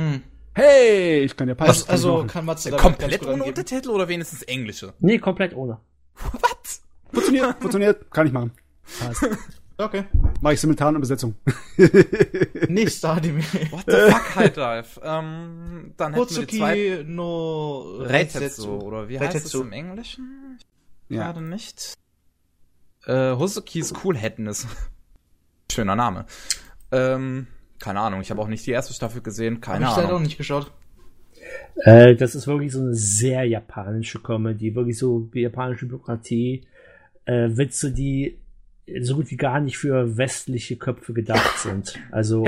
Hm. 0.00 0.22
Hey, 0.54 1.20
ich 1.20 1.36
kann 1.36 1.48
ja 1.48 1.54
ich 1.54 1.88
also 1.88 2.16
machen. 2.16 2.26
kann 2.28 2.46
da 2.46 2.76
Komplett 2.76 3.22
ohne 3.22 3.34
angeben. 3.34 3.48
Untertitel 3.48 3.90
oder 3.90 4.08
wenigstens 4.08 4.42
Englische? 4.42 4.92
Nee, 4.98 5.18
komplett 5.18 5.54
ohne. 5.54 5.78
Was? 6.32 6.82
funktioniert, 7.12 7.56
funktioniert, 7.60 8.10
kann 8.10 8.26
ich 8.26 8.32
machen. 8.32 8.52
Passt. 9.00 9.26
Okay. 9.80 10.04
Mach 10.40 10.50
ich 10.50 10.60
simultan 10.60 10.96
Übersetzung. 10.96 11.36
Nächster 12.68 13.10
Anime. 13.10 13.42
What 13.70 13.84
the 13.86 14.10
fuck, 14.10 14.34
High 14.36 14.52
Dive? 14.52 15.00
ähm, 15.04 15.94
dann 15.96 16.14
hätten 16.14 16.36
wir 16.36 16.46
die. 16.46 16.60
Hotsuki 16.60 17.04
no 17.06 17.98
Reitetsu, 18.00 18.70
oder 18.80 19.08
wie 19.08 19.20
heißt 19.20 19.36
es 19.36 19.42
Reitetsu. 19.44 19.60
im 19.62 19.72
Englischen? 19.72 20.58
Ja. 21.08 21.24
Gerade 21.24 21.42
nicht. 21.42 21.94
Äh, 23.06 23.36
Hosukis 23.36 23.94
Coolheadness. 23.94 24.66
Schöner 25.70 25.94
Name. 25.94 26.26
Ähm, 26.90 27.46
keine 27.78 28.00
Ahnung, 28.00 28.20
ich 28.20 28.30
habe 28.32 28.42
auch 28.42 28.48
nicht 28.48 28.66
die 28.66 28.72
erste 28.72 28.92
Staffel 28.92 29.20
gesehen, 29.22 29.56
Hab 29.56 29.62
keine 29.62 29.84
ich 29.84 29.90
leider 29.92 30.06
auch 30.06 30.08
Ahnung. 30.10 30.22
nicht 30.22 30.38
geschaut. 30.38 30.72
Äh, 31.76 32.16
das 32.16 32.34
ist 32.34 32.46
wirklich 32.46 32.72
so 32.72 32.80
eine 32.80 32.94
sehr 32.94 33.44
japanische 33.44 34.18
Comedy, 34.20 34.74
wirklich 34.74 34.98
so 34.98 35.28
wie 35.32 35.42
japanische 35.42 35.86
Bürokratie. 35.86 36.62
Äh, 37.24 37.50
Witze, 37.56 37.92
die 37.92 38.38
so 39.00 39.16
gut 39.16 39.30
wie 39.30 39.36
gar 39.36 39.60
nicht 39.60 39.76
für 39.78 40.16
westliche 40.16 40.76
Köpfe 40.76 41.12
gedacht 41.12 41.58
sind. 41.62 41.98
Also, 42.10 42.46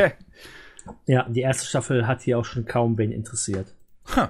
ja, 1.06 1.28
die 1.28 1.40
erste 1.40 1.66
Staffel 1.66 2.06
hat 2.06 2.22
hier 2.22 2.38
auch 2.38 2.44
schon 2.44 2.64
kaum 2.64 2.96
wen 2.98 3.12
interessiert. 3.12 3.66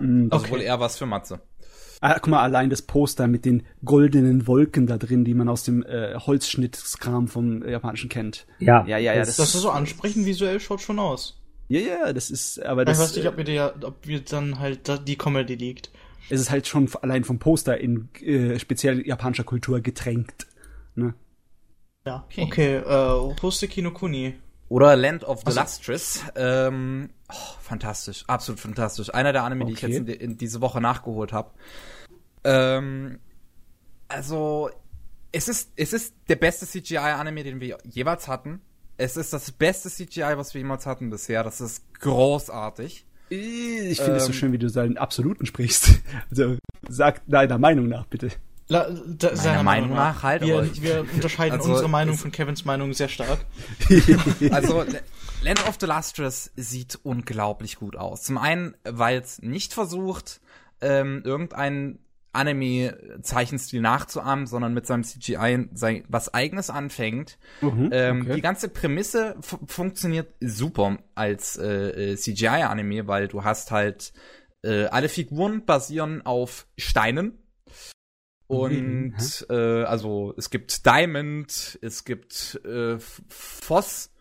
Mm, 0.00 0.26
Also 0.30 0.44
Okay. 0.44 0.52
wohl 0.54 0.60
eher 0.62 0.80
was 0.80 0.98
für 0.98 1.06
Matze. 1.06 1.40
Ah, 2.02 2.14
guck 2.14 2.28
mal, 2.28 2.42
allein 2.42 2.70
das 2.70 2.80
Poster 2.82 3.26
mit 3.28 3.44
den 3.44 3.62
goldenen 3.84 4.46
Wolken 4.46 4.86
da 4.86 4.96
drin, 4.96 5.24
die 5.24 5.34
man 5.34 5.48
aus 5.50 5.64
dem 5.64 5.82
äh, 5.84 6.14
Holzschnittkram 6.16 7.28
vom 7.28 7.62
Japanischen 7.66 8.08
kennt. 8.08 8.46
Ja, 8.58 8.84
Ja, 8.86 8.96
ja, 8.96 9.12
ja, 9.12 9.20
das, 9.20 9.36
Das 9.36 9.54
ist 9.54 9.60
so 9.60 9.70
ansprechend 9.70 10.24
visuell 10.24 10.60
schaut 10.60 10.80
schon 10.80 10.98
aus. 10.98 11.39
Ja, 11.70 11.80
ja, 11.80 12.12
das 12.12 12.30
ist, 12.30 12.60
aber 12.62 12.82
Ich 12.82 12.86
das 12.88 12.98
weiß 12.98 13.16
nicht, 13.16 13.26
ob 13.28 13.34
äh, 13.34 13.36
mir, 13.38 13.44
der, 13.44 13.74
ob 13.84 14.04
mir 14.06 14.20
dann 14.20 14.58
halt 14.58 14.88
da 14.88 14.98
die 14.98 15.16
Comedy 15.16 15.54
liegt. 15.54 15.90
es 16.28 16.40
ist 16.40 16.50
halt 16.50 16.66
schon 16.66 16.88
allein 17.00 17.24
vom 17.24 17.38
Poster 17.38 17.78
in 17.78 18.08
äh, 18.20 18.58
speziell 18.58 19.06
japanischer 19.06 19.44
Kultur 19.44 19.80
getränkt. 19.80 20.46
Ne? 20.96 21.14
Ja. 22.04 22.24
Okay. 22.28 22.42
Okay, 22.42 22.76
äh, 22.76 23.36
Hoseki 23.42 23.82
no 23.82 23.92
Kuni. 23.92 24.34
Oder 24.68 24.94
Land 24.96 25.24
of 25.24 25.42
the 25.46 25.52
so. 25.52 25.60
Lustrous. 25.60 26.24
Ähm, 26.36 27.10
oh, 27.28 27.34
fantastisch, 27.60 28.24
absolut 28.26 28.60
fantastisch. 28.60 29.12
Einer 29.14 29.32
der 29.32 29.44
Anime, 29.44 29.64
die 29.66 29.72
ich 29.72 29.84
Okay. 29.84 29.92
jetzt 29.94 30.08
in, 30.08 30.30
in 30.32 30.38
diese 30.38 30.60
Woche 30.60 30.80
nachgeholt 30.80 31.32
habe. 31.32 31.50
Ähm, 32.44 33.18
also, 34.08 34.70
es 35.32 35.48
ist, 35.48 35.70
es 35.76 35.92
ist 35.92 36.14
der 36.28 36.36
beste 36.36 36.66
CGI-Anime, 36.66 37.44
den 37.44 37.60
wir 37.60 37.78
jeweils 37.84 38.26
hatten. 38.28 38.60
Es 39.00 39.16
ist 39.16 39.32
das 39.32 39.50
beste 39.50 39.88
CGI, 39.88 40.36
was 40.36 40.52
wir 40.52 40.60
jemals 40.60 40.84
hatten 40.84 41.08
bisher. 41.08 41.42
Das 41.42 41.62
ist 41.62 41.82
großartig. 42.00 43.06
Ich 43.30 43.98
finde 43.98 44.16
es 44.16 44.24
so 44.24 44.30
Ähm. 44.30 44.34
schön, 44.34 44.52
wie 44.52 44.58
du 44.58 44.68
seinen 44.68 44.98
Absoluten 44.98 45.46
sprichst. 45.46 46.00
Also 46.30 46.58
sag 46.88 47.22
deiner 47.26 47.56
Meinung 47.58 47.88
nach, 47.88 48.04
bitte. 48.06 48.30
La, 48.68 48.88
da, 49.06 49.34
seiner 49.34 49.62
Meinung 49.62 49.90
nach 49.90 50.22
halt, 50.22 50.42
Wir, 50.42 50.70
wir 50.82 51.06
unterscheiden 51.14 51.58
also, 51.58 51.70
unsere 51.70 51.88
Meinung 51.88 52.16
von 52.16 52.30
Kevins 52.30 52.64
Meinung 52.66 52.92
sehr 52.92 53.08
stark. 53.08 53.38
Also, 54.50 54.84
Land 55.42 55.66
of 55.66 55.78
the 55.80 55.86
Lustrous 55.86 56.50
sieht 56.56 56.98
unglaublich 57.02 57.76
gut 57.76 57.96
aus. 57.96 58.22
Zum 58.22 58.36
einen, 58.36 58.76
weil 58.84 59.18
es 59.20 59.40
nicht 59.40 59.72
versucht, 59.72 60.40
ähm, 60.82 61.22
irgendeinen 61.24 62.00
Anime-Zeichenstil 62.32 63.80
nachzuahmen, 63.80 64.46
sondern 64.46 64.74
mit 64.74 64.86
seinem 64.86 65.04
CGI 65.04 65.68
sein, 65.72 66.04
was 66.08 66.32
eigenes 66.32 66.70
anfängt. 66.70 67.38
Mhm, 67.60 67.88
Ähm, 67.92 68.20
okay. 68.22 68.34
Die 68.36 68.40
ganze 68.40 68.68
Prämisse 68.68 69.36
fu- 69.40 69.58
funktioniert 69.66 70.32
super 70.40 70.98
als 71.14 71.56
äh, 71.56 72.12
äh, 72.12 72.16
CGI-Anime, 72.16 73.06
weil 73.06 73.28
du 73.28 73.44
hast 73.44 73.70
halt 73.70 74.12
äh, 74.62 74.84
alle 74.86 75.08
Figuren 75.08 75.64
basieren 75.64 76.24
auf 76.24 76.66
Steinen. 76.78 77.38
Und 78.46 78.70
Mhm, 79.48 79.54
äh, 79.56 79.84
also 79.84 80.34
es 80.36 80.50
gibt 80.50 80.84
Diamond, 80.84 81.78
es 81.82 82.04
gibt 82.04 82.60
äh, 82.64 82.94
F- 82.94 83.22
Voss 83.28 84.12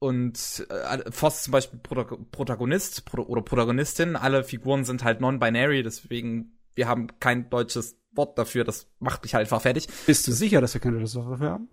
und 0.00 0.66
äh, 0.68 1.10
Voss 1.12 1.44
zum 1.44 1.52
Beispiel 1.52 1.78
Protag 1.78 2.16
Protagonist 2.32 3.04
Pro 3.04 3.22
oder 3.22 3.40
Protagonistin. 3.42 4.16
Alle 4.16 4.42
Figuren 4.42 4.84
sind 4.84 5.04
halt 5.04 5.20
non-binary, 5.20 5.84
deswegen 5.84 6.57
wir 6.78 6.88
haben 6.88 7.08
kein 7.18 7.50
deutsches 7.50 7.96
Wort 8.12 8.38
dafür. 8.38 8.64
Das 8.64 8.86
macht 9.00 9.24
mich 9.24 9.34
halt 9.34 9.42
einfach 9.46 9.60
fertig. 9.60 9.88
Bist 10.06 10.26
du 10.26 10.32
sicher, 10.32 10.60
dass 10.60 10.72
wir 10.74 10.80
keine 10.80 10.98
deutsche 10.98 11.12
Sache 11.12 11.30
dafür 11.30 11.50
haben? 11.50 11.68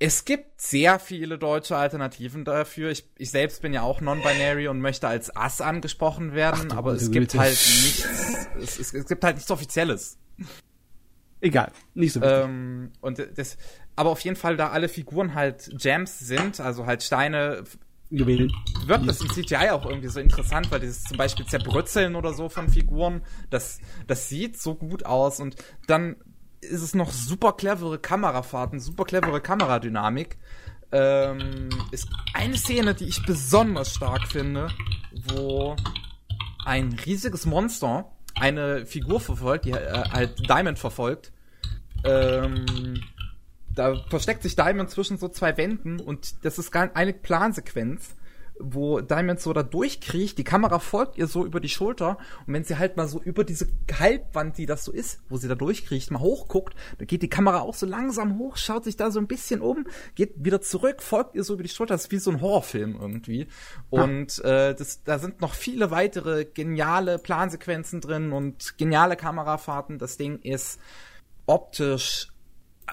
Es 0.00 0.24
gibt 0.24 0.60
sehr 0.60 0.98
viele 0.98 1.38
deutsche 1.38 1.76
Alternativen 1.76 2.44
dafür. 2.44 2.90
Ich, 2.90 3.08
ich 3.16 3.30
selbst 3.30 3.62
bin 3.62 3.72
ja 3.72 3.82
auch 3.82 4.00
non-binary 4.00 4.66
und 4.66 4.80
möchte 4.80 5.06
als 5.06 5.34
Ass 5.34 5.60
angesprochen 5.60 6.34
werden, 6.34 6.70
Ach 6.72 6.78
aber 6.78 6.94
es 6.94 7.06
gute 7.06 7.20
gibt 7.20 7.32
Güte. 7.32 7.38
halt 7.38 7.52
nichts, 7.52 8.48
es, 8.60 8.78
es, 8.80 8.92
es 8.92 9.06
gibt 9.06 9.22
halt 9.22 9.36
nichts 9.36 9.50
Offizielles. 9.52 10.18
Egal, 11.40 11.70
nicht 11.94 12.12
so 12.12 12.20
wichtig. 12.20 12.38
Ähm, 12.44 12.90
und 13.00 13.24
das, 13.36 13.56
aber 13.94 14.10
auf 14.10 14.20
jeden 14.20 14.36
Fall, 14.36 14.56
da 14.56 14.70
alle 14.70 14.88
Figuren 14.88 15.34
halt 15.34 15.70
Gems 15.78 16.18
sind, 16.18 16.58
also 16.58 16.86
halt 16.86 17.04
Steine, 17.04 17.62
Juwelen. 18.10 18.52
wirkt 18.86 19.08
das 19.08 19.20
im 19.20 19.30
CGI 19.30 19.70
auch 19.70 19.86
irgendwie 19.86 20.08
so 20.08 20.20
interessant, 20.20 20.70
weil 20.70 20.80
dieses 20.80 21.02
zum 21.04 21.16
Beispiel 21.16 21.46
Zerbrötzeln 21.46 22.14
oder 22.14 22.32
so 22.32 22.48
von 22.48 22.68
Figuren, 22.68 23.22
das, 23.50 23.80
das 24.06 24.28
sieht 24.28 24.60
so 24.60 24.74
gut 24.74 25.06
aus 25.06 25.40
und 25.40 25.56
dann 25.86 26.16
ist 26.60 26.82
es 26.82 26.94
noch 26.94 27.10
super 27.10 27.52
clevere 27.52 27.98
Kamerafahrten, 27.98 28.80
super 28.80 29.04
clevere 29.04 29.40
Kameradynamik. 29.40 30.38
Ähm, 30.92 31.70
ist 31.90 32.08
eine 32.34 32.56
Szene, 32.56 32.94
die 32.94 33.06
ich 33.06 33.24
besonders 33.26 33.94
stark 33.94 34.28
finde, 34.28 34.68
wo 35.12 35.76
ein 36.64 36.96
riesiges 37.04 37.46
Monster 37.46 38.10
eine 38.36 38.86
Figur 38.86 39.20
verfolgt, 39.20 39.64
die 39.64 39.72
äh, 39.72 40.04
halt 40.10 40.48
Diamond 40.48 40.78
verfolgt. 40.78 41.32
Ähm, 42.04 43.02
da 43.74 43.96
versteckt 44.08 44.42
sich 44.42 44.56
Diamond 44.56 44.90
zwischen 44.90 45.18
so 45.18 45.28
zwei 45.28 45.56
Wänden 45.56 46.00
und 46.00 46.44
das 46.44 46.58
ist 46.58 46.70
gar 46.70 46.94
eine 46.94 47.12
Plansequenz, 47.12 48.14
wo 48.58 49.00
Diamond 49.00 49.40
so 49.40 49.52
da 49.52 49.62
durchkriecht, 49.62 50.38
die 50.38 50.44
Kamera 50.44 50.78
folgt 50.78 51.18
ihr 51.18 51.26
so 51.26 51.44
über 51.44 51.58
die 51.58 51.68
Schulter 51.68 52.18
und 52.46 52.54
wenn 52.54 52.62
sie 52.62 52.78
halt 52.78 52.96
mal 52.96 53.08
so 53.08 53.20
über 53.20 53.42
diese 53.42 53.66
Halbwand, 53.98 54.58
die 54.58 54.66
das 54.66 54.84
so 54.84 54.92
ist, 54.92 55.20
wo 55.28 55.36
sie 55.36 55.48
da 55.48 55.56
durchkriecht, 55.56 56.10
mal 56.10 56.20
hochguckt, 56.20 56.74
dann 56.98 57.06
geht 57.06 57.22
die 57.22 57.28
Kamera 57.28 57.60
auch 57.60 57.74
so 57.74 57.84
langsam 57.84 58.38
hoch, 58.38 58.56
schaut 58.56 58.84
sich 58.84 58.96
da 58.96 59.10
so 59.10 59.18
ein 59.18 59.26
bisschen 59.26 59.60
um, 59.60 59.86
geht 60.14 60.32
wieder 60.36 60.60
zurück, 60.60 61.02
folgt 61.02 61.34
ihr 61.34 61.42
so 61.42 61.54
über 61.54 61.64
die 61.64 61.68
Schulter, 61.68 61.94
das 61.94 62.04
ist 62.04 62.12
wie 62.12 62.18
so 62.18 62.30
ein 62.30 62.40
Horrorfilm 62.40 62.96
irgendwie. 63.00 63.48
Und 63.90 64.38
äh, 64.44 64.74
das, 64.74 65.02
da 65.02 65.18
sind 65.18 65.40
noch 65.40 65.54
viele 65.54 65.90
weitere 65.90 66.44
geniale 66.44 67.18
Plansequenzen 67.18 68.00
drin 68.00 68.32
und 68.32 68.78
geniale 68.78 69.16
Kamerafahrten. 69.16 69.98
Das 69.98 70.16
Ding 70.16 70.38
ist 70.42 70.78
optisch 71.46 72.28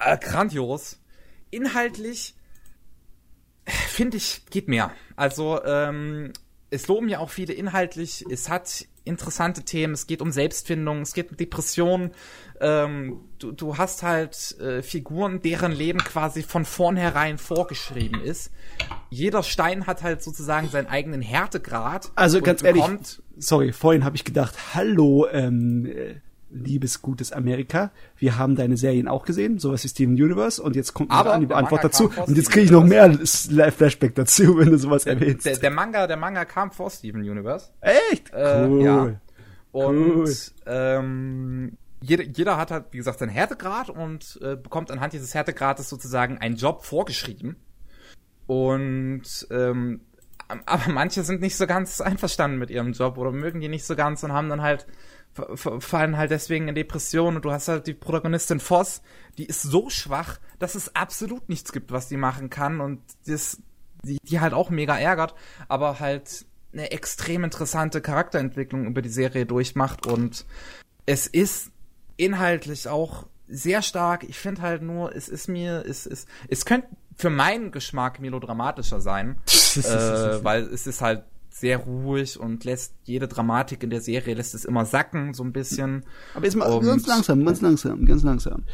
äh, 0.00 0.18
grandios. 0.18 0.98
Inhaltlich 1.50 2.34
finde 3.66 4.16
ich, 4.16 4.44
geht 4.50 4.68
mehr. 4.68 4.92
Also, 5.16 5.62
ähm, 5.64 6.32
es 6.70 6.88
loben 6.88 7.08
ja 7.08 7.18
auch 7.18 7.30
viele 7.30 7.52
inhaltlich. 7.52 8.24
Es 8.30 8.48
hat 8.48 8.86
interessante 9.04 9.62
Themen. 9.62 9.92
Es 9.92 10.06
geht 10.06 10.22
um 10.22 10.32
Selbstfindung. 10.32 11.02
Es 11.02 11.12
geht 11.12 11.30
um 11.30 11.36
Depressionen. 11.36 12.12
Ähm, 12.60 13.20
du, 13.38 13.52
du 13.52 13.76
hast 13.76 14.02
halt 14.02 14.58
äh, 14.58 14.82
Figuren, 14.82 15.42
deren 15.42 15.72
Leben 15.72 15.98
quasi 15.98 16.42
von 16.42 16.64
vornherein 16.64 17.36
vorgeschrieben 17.36 18.22
ist. 18.22 18.52
Jeder 19.10 19.42
Stein 19.42 19.86
hat 19.86 20.02
halt 20.02 20.22
sozusagen 20.22 20.68
seinen 20.68 20.86
eigenen 20.86 21.20
Härtegrad. 21.20 22.10
Also 22.14 22.40
ganz 22.40 22.62
ehrlich, 22.62 22.84
sorry, 23.36 23.72
vorhin 23.72 24.04
habe 24.04 24.16
ich 24.16 24.24
gedacht, 24.24 24.74
hallo, 24.74 25.26
ähm, 25.30 25.86
äh, 25.86 26.14
liebes 26.52 27.02
gutes 27.02 27.32
Amerika, 27.32 27.90
wir 28.16 28.38
haben 28.38 28.56
deine 28.56 28.76
Serien 28.76 29.08
auch 29.08 29.24
gesehen, 29.24 29.58
sowas 29.58 29.84
wie 29.84 29.88
Steven 29.88 30.14
Universe 30.14 30.62
und 30.62 30.76
jetzt 30.76 30.92
kommt 30.94 31.10
Aber 31.10 31.32
eine 31.32 31.46
der 31.46 31.56
Antwort 31.56 31.82
dazu 31.84 32.10
und 32.26 32.36
jetzt 32.36 32.50
kriege 32.50 32.66
ich 32.66 32.70
noch 32.70 32.84
mehr 32.84 33.10
Flashback 33.26 34.14
dazu, 34.14 34.58
wenn 34.58 34.70
du 34.70 34.78
sowas 34.78 35.06
erwähnst. 35.06 35.46
der, 35.46 35.56
der 35.56 35.70
Manga, 35.70 36.06
der 36.06 36.16
Manga 36.16 36.44
kam 36.44 36.70
vor 36.70 36.90
Steven 36.90 37.22
Universe. 37.22 37.70
Echt? 37.80 38.32
Äh, 38.32 38.66
Cool. 38.68 38.82
ja. 38.84 39.20
Und 39.72 40.16
Cool. 40.16 40.34
ähm, 40.66 41.78
jeder, 42.02 42.24
jeder 42.24 42.56
hat 42.58 42.70
halt, 42.70 42.86
wie 42.90 42.98
gesagt, 42.98 43.20
seinen 43.20 43.30
Härtegrad 43.30 43.88
und 43.88 44.38
äh, 44.42 44.56
bekommt 44.56 44.90
anhand 44.90 45.12
dieses 45.12 45.34
Härtegrades 45.34 45.88
sozusagen 45.88 46.38
einen 46.38 46.56
Job 46.56 46.84
vorgeschrieben. 46.84 47.56
Und 48.46 49.46
ähm, 49.50 50.00
aber 50.66 50.92
manche 50.92 51.22
sind 51.22 51.40
nicht 51.40 51.56
so 51.56 51.66
ganz 51.66 52.00
einverstanden 52.00 52.58
mit 52.58 52.70
ihrem 52.70 52.92
Job 52.92 53.16
oder 53.16 53.32
mögen 53.32 53.60
die 53.60 53.68
nicht 53.68 53.84
so 53.86 53.96
ganz 53.96 54.22
und 54.22 54.32
haben 54.32 54.48
dann 54.48 54.62
halt 54.62 54.86
fallen 55.34 56.16
halt 56.16 56.30
deswegen 56.30 56.68
in 56.68 56.74
Depressionen 56.74 57.36
und 57.36 57.44
du 57.44 57.52
hast 57.52 57.68
halt 57.68 57.86
die 57.86 57.94
Protagonistin 57.94 58.60
Voss, 58.60 59.02
die 59.38 59.46
ist 59.46 59.62
so 59.62 59.88
schwach, 59.88 60.38
dass 60.58 60.74
es 60.74 60.94
absolut 60.94 61.48
nichts 61.48 61.72
gibt, 61.72 61.90
was 61.90 62.08
die 62.08 62.16
machen 62.16 62.50
kann 62.50 62.80
und 62.80 63.00
das 63.26 63.58
die, 64.04 64.18
die 64.22 64.40
halt 64.40 64.52
auch 64.52 64.70
mega 64.70 64.98
ärgert, 64.98 65.34
aber 65.68 66.00
halt 66.00 66.44
eine 66.72 66.90
extrem 66.90 67.44
interessante 67.44 68.00
Charakterentwicklung 68.00 68.86
über 68.86 69.02
die 69.02 69.08
Serie 69.08 69.46
durchmacht 69.46 70.06
und 70.06 70.44
es 71.06 71.26
ist 71.26 71.70
inhaltlich 72.16 72.88
auch 72.88 73.26
sehr 73.48 73.82
stark. 73.82 74.24
Ich 74.24 74.38
finde 74.38 74.62
halt 74.62 74.82
nur, 74.82 75.14
es 75.14 75.28
ist 75.28 75.48
mir, 75.48 75.84
es 75.86 76.06
ist, 76.06 76.28
es 76.48 76.64
könnte 76.64 76.88
für 77.16 77.30
meinen 77.30 77.70
Geschmack 77.70 78.20
melodramatischer 78.20 79.00
sein, 79.00 79.36
äh, 79.76 80.44
weil 80.44 80.62
es 80.62 80.86
ist 80.86 81.02
halt 81.02 81.24
sehr 81.54 81.78
ruhig 81.78 82.38
und 82.40 82.64
lässt 82.64 82.94
jede 83.04 83.28
Dramatik 83.28 83.82
in 83.82 83.90
der 83.90 84.00
Serie 84.00 84.34
lässt 84.34 84.54
es 84.54 84.64
immer 84.64 84.84
sacken 84.84 85.34
so 85.34 85.44
ein 85.44 85.52
bisschen. 85.52 86.04
Aber 86.34 86.44
jetzt 86.44 86.54
mal 86.56 86.70
Und- 86.70 86.84
ganz 86.84 87.06
langsam, 87.06 87.44
ganz 87.44 87.60
langsam, 87.60 88.04
ganz 88.06 88.22
langsam. 88.22 88.64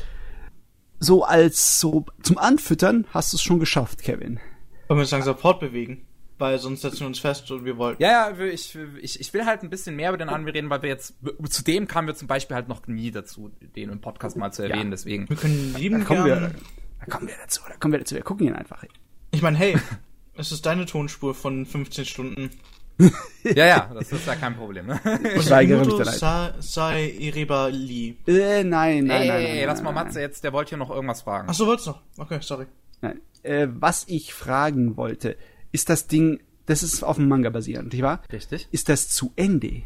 So 1.01 1.25
als 1.25 1.81
so 1.81 2.07
zum 2.23 2.39
Anfüttern 2.39 3.07
hast 3.11 3.33
du 3.33 3.37
es 3.37 3.43
schon 3.43 3.61
geschafft, 3.61 4.03
Kevin. 4.03 4.41
Wollen 4.89 4.99
wir 4.99 5.03
uns 5.03 5.11
langsam 5.11 5.37
fortbewegen? 5.37 6.03
Weil 6.39 6.59
sonst 6.61 6.83
setzen 6.83 7.01
wir 7.01 7.07
uns 7.09 7.19
fest 7.19 7.51
und 7.51 7.65
wir 7.65 7.77
wollten. 7.79 8.01
Ja, 8.01 8.31
ja, 8.31 8.39
ich, 8.47 8.77
ich, 9.03 9.19
ich 9.21 9.35
will 9.35 9.45
halt 9.45 9.63
ein 9.65 9.71
bisschen 9.71 9.97
mehr 9.97 10.11
über 10.11 10.19
den 10.19 10.29
Anime 10.29 10.55
reden, 10.55 10.71
weil 10.71 10.83
wir 10.83 10.89
jetzt, 10.89 11.15
zu 11.51 11.65
dem 11.65 11.89
kamen 11.89 12.07
wir 12.07 12.15
zum 12.15 12.29
Beispiel 12.29 12.55
halt 12.55 12.69
noch 12.69 12.87
nie 12.87 13.11
dazu, 13.11 13.51
den 13.75 13.91
im 13.91 14.01
Podcast 14.01 14.37
mal 14.37 14.53
zu 14.53 14.63
erwähnen, 14.63 14.93
deswegen. 14.93 15.29
Wir 15.29 15.37
können 15.37 15.75
lieben 15.77 15.99
Da 16.01 16.05
kommen 16.05 16.25
wir, 16.25 16.37
gern. 16.37 16.55
da 17.01 17.07
kommen 17.07 17.27
wir 17.27 17.35
dazu, 17.43 17.61
da 17.69 17.75
kommen 17.77 17.91
wir 17.93 17.99
dazu, 17.99 18.15
wir 18.15 18.23
gucken 18.23 18.47
ihn 18.47 18.55
einfach. 18.55 18.85
Ich 19.33 19.43
meine, 19.43 19.59
hey, 19.59 19.77
es 20.39 20.53
ist 20.53 20.65
deine 20.67 20.87
Tonspur 20.87 21.35
von 21.35 21.67
15 21.67 22.05
Stunden. 22.05 22.51
Ja, 23.45 23.65
ja, 23.67 23.91
das 23.95 24.11
ist 24.11 24.27
ja 24.27 24.35
kein 24.35 24.57
Problem, 24.57 24.87
ne? 24.87 25.01
Ich 25.37 25.49
weigere 25.49 25.85
mich 25.85 25.95
da 25.95 26.03
leid. 26.03 26.15
Sa 26.17 26.55
Sai 26.59 27.09
Iriba 27.21 27.69
Lee. 27.69 28.17
Äh, 28.27 28.65
nein, 28.65 29.05
nein, 29.05 29.23
Ey, 29.23 29.29
nein, 29.29 29.43
nein, 29.45 29.67
lass 29.67 29.83
mal 29.83 29.93
nein, 29.93 30.07
Matze 30.07 30.21
jetzt, 30.21 30.43
der 30.43 30.53
wollte 30.53 30.71
hier 30.71 30.79
noch 30.79 30.91
irgendwas 30.91 31.23
fragen. 31.23 31.47
Ach 31.49 31.55
so, 31.55 31.67
wollt's 31.69 31.87
noch? 31.87 32.03
Okay, 32.17 32.41
sorry. 32.43 32.67
Nein. 33.01 33.21
Äh, 33.45 33.69
was 33.71 34.05
ich 34.09 34.35
fragen 34.35 34.97
wollte, 34.97 35.37
ist 35.71 35.89
das 35.89 36.09
Ding, 36.09 36.41
das 36.67 36.83
ist 36.83 37.05
auf 37.05 37.17
dem 37.17 37.29
Manga 37.29 37.51
basierend, 37.51 37.93
nicht 37.93 38.03
wahr? 38.03 38.21
Richtig. 38.33 38.67
Ist 38.73 38.89
das 38.89 39.09
zu 39.09 39.33
Ende? 39.37 39.83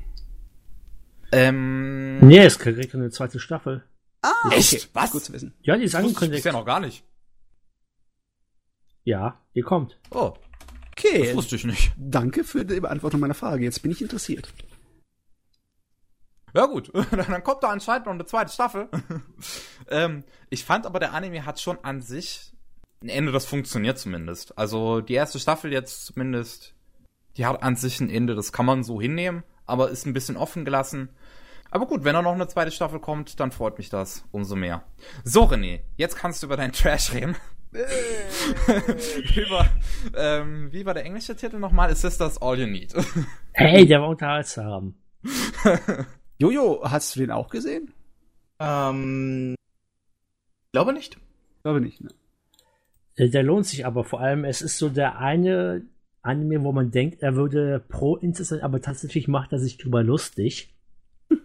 Ähm, 1.32 2.18
Nee, 2.20 2.38
es 2.40 2.58
kriegt 2.58 2.94
eine 2.94 3.10
zweite 3.10 3.38
Staffel. 3.40 3.84
Ah, 4.22 4.30
Echt? 4.52 4.88
Was? 4.94 5.10
Gut 5.10 5.24
zu 5.24 5.32
wissen. 5.32 5.52
Ja, 5.62 5.76
die 5.76 5.84
ist 5.84 5.92
wusste 5.92 5.98
ich 5.98 6.06
angekündigt. 6.08 6.44
bisher 6.44 6.52
noch 6.58 6.64
gar 6.66 6.80
nicht. 6.80 7.04
Ja, 9.04 9.40
die 9.54 9.62
kommt. 9.62 9.98
Oh, 10.10 10.34
Okay, 10.92 11.26
das 11.26 11.36
wusste 11.36 11.56
ich 11.56 11.64
nicht. 11.64 11.92
danke 11.96 12.44
für 12.44 12.64
die 12.64 12.80
Beantwortung 12.80 13.20
meiner 13.20 13.34
Frage. 13.34 13.64
Jetzt 13.64 13.82
bin 13.82 13.90
ich 13.90 14.02
interessiert. 14.02 14.52
Ja 16.54 16.66
gut, 16.66 16.92
dann 17.10 17.42
kommt 17.42 17.62
da 17.62 17.68
anscheinend 17.68 18.06
noch 18.06 18.12
eine 18.12 18.26
zweite 18.26 18.52
Staffel. 18.52 18.88
ähm, 19.90 20.22
ich 20.50 20.64
fand 20.64 20.86
aber, 20.86 21.00
der 21.00 21.14
Anime 21.14 21.46
hat 21.46 21.60
schon 21.60 21.78
an 21.82 22.02
sich 22.02 22.52
ein 23.02 23.08
Ende, 23.08 23.32
das 23.32 23.46
funktioniert 23.46 23.98
zumindest. 23.98 24.56
Also 24.58 25.00
die 25.00 25.14
erste 25.14 25.40
Staffel 25.40 25.72
jetzt 25.72 26.06
zumindest, 26.06 26.74
die 27.36 27.46
hat 27.46 27.62
an 27.62 27.74
sich 27.74 27.98
ein 28.00 28.10
Ende, 28.10 28.34
das 28.34 28.52
kann 28.52 28.66
man 28.66 28.84
so 28.84 29.00
hinnehmen, 29.00 29.44
aber 29.64 29.90
ist 29.90 30.06
ein 30.06 30.12
bisschen 30.12 30.36
offen 30.36 30.64
gelassen. 30.64 31.08
Aber 31.70 31.86
gut, 31.86 32.04
wenn 32.04 32.12
da 32.12 32.20
noch 32.20 32.34
eine 32.34 32.48
zweite 32.48 32.70
Staffel 32.70 33.00
kommt, 33.00 33.40
dann 33.40 33.50
freut 33.50 33.78
mich 33.78 33.88
das 33.88 34.24
umso 34.30 34.56
mehr. 34.56 34.84
So, 35.24 35.44
René, 35.44 35.80
jetzt 35.96 36.16
kannst 36.16 36.42
du 36.42 36.46
über 36.46 36.58
deinen 36.58 36.72
Trash 36.72 37.14
reden. 37.14 37.34
Über, 39.36 39.66
ähm, 40.16 40.70
wie 40.72 40.84
war 40.84 40.92
der 40.94 41.04
englische 41.04 41.34
Titel 41.34 41.58
nochmal? 41.58 41.90
Ist 41.90 42.04
das 42.04 42.18
das 42.18 42.40
All 42.40 42.58
You 42.58 42.66
Need? 42.66 42.94
Hey, 43.54 43.86
der 43.86 44.00
war 44.00 44.08
unterhaltsam. 44.08 44.94
Jojo, 46.38 46.80
hast 46.84 47.14
du 47.14 47.20
den 47.20 47.30
auch 47.30 47.50
gesehen? 47.50 47.92
Ähm, 48.58 49.54
glaube 50.72 50.94
nicht. 50.94 51.18
Glaube 51.62 51.82
nicht, 51.82 52.00
ne? 52.00 52.08
Der, 53.18 53.28
der 53.28 53.42
lohnt 53.42 53.66
sich 53.66 53.84
aber 53.84 54.04
vor 54.04 54.20
allem, 54.20 54.46
es 54.46 54.62
ist 54.62 54.78
so 54.78 54.88
der 54.88 55.18
eine 55.18 55.82
Anime, 56.22 56.62
wo 56.62 56.72
man 56.72 56.90
denkt, 56.90 57.22
er 57.22 57.36
würde 57.36 57.84
pro 57.88 58.18
sein, 58.32 58.60
aber 58.60 58.80
tatsächlich 58.80 59.28
macht 59.28 59.52
er 59.52 59.58
sich 59.58 59.76
drüber 59.76 60.02
lustig. 60.02 60.72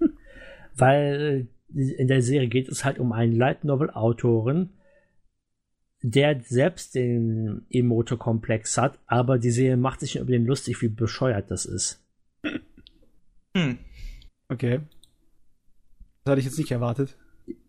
Weil 0.76 1.48
in 1.74 2.08
der 2.08 2.22
Serie 2.22 2.48
geht 2.48 2.70
es 2.70 2.86
halt 2.86 3.00
um 3.00 3.12
einen 3.12 3.36
Light 3.36 3.66
Novel 3.66 3.90
Autoren, 3.90 4.77
der 6.02 6.40
selbst 6.42 6.96
den 6.96 7.66
Emoto-Komplex 7.70 8.78
hat, 8.78 9.00
aber 9.08 9.40
die 9.40 9.52
Serie 9.52 9.78
macht 9.78 10.00
sich 10.00 10.18
über 10.18 10.32
den 10.32 10.46
lustig, 10.46 10.82
wie 10.82 10.90
bescheuert 10.90 11.50
das 11.50 11.66
ist. 11.66 12.04
Hm. 13.56 13.80
Okay. 14.50 14.82
Das 16.24 16.32
hatte 16.32 16.40
ich 16.40 16.46
jetzt 16.46 16.60
nicht 16.60 16.72
erwartet. 16.72 17.18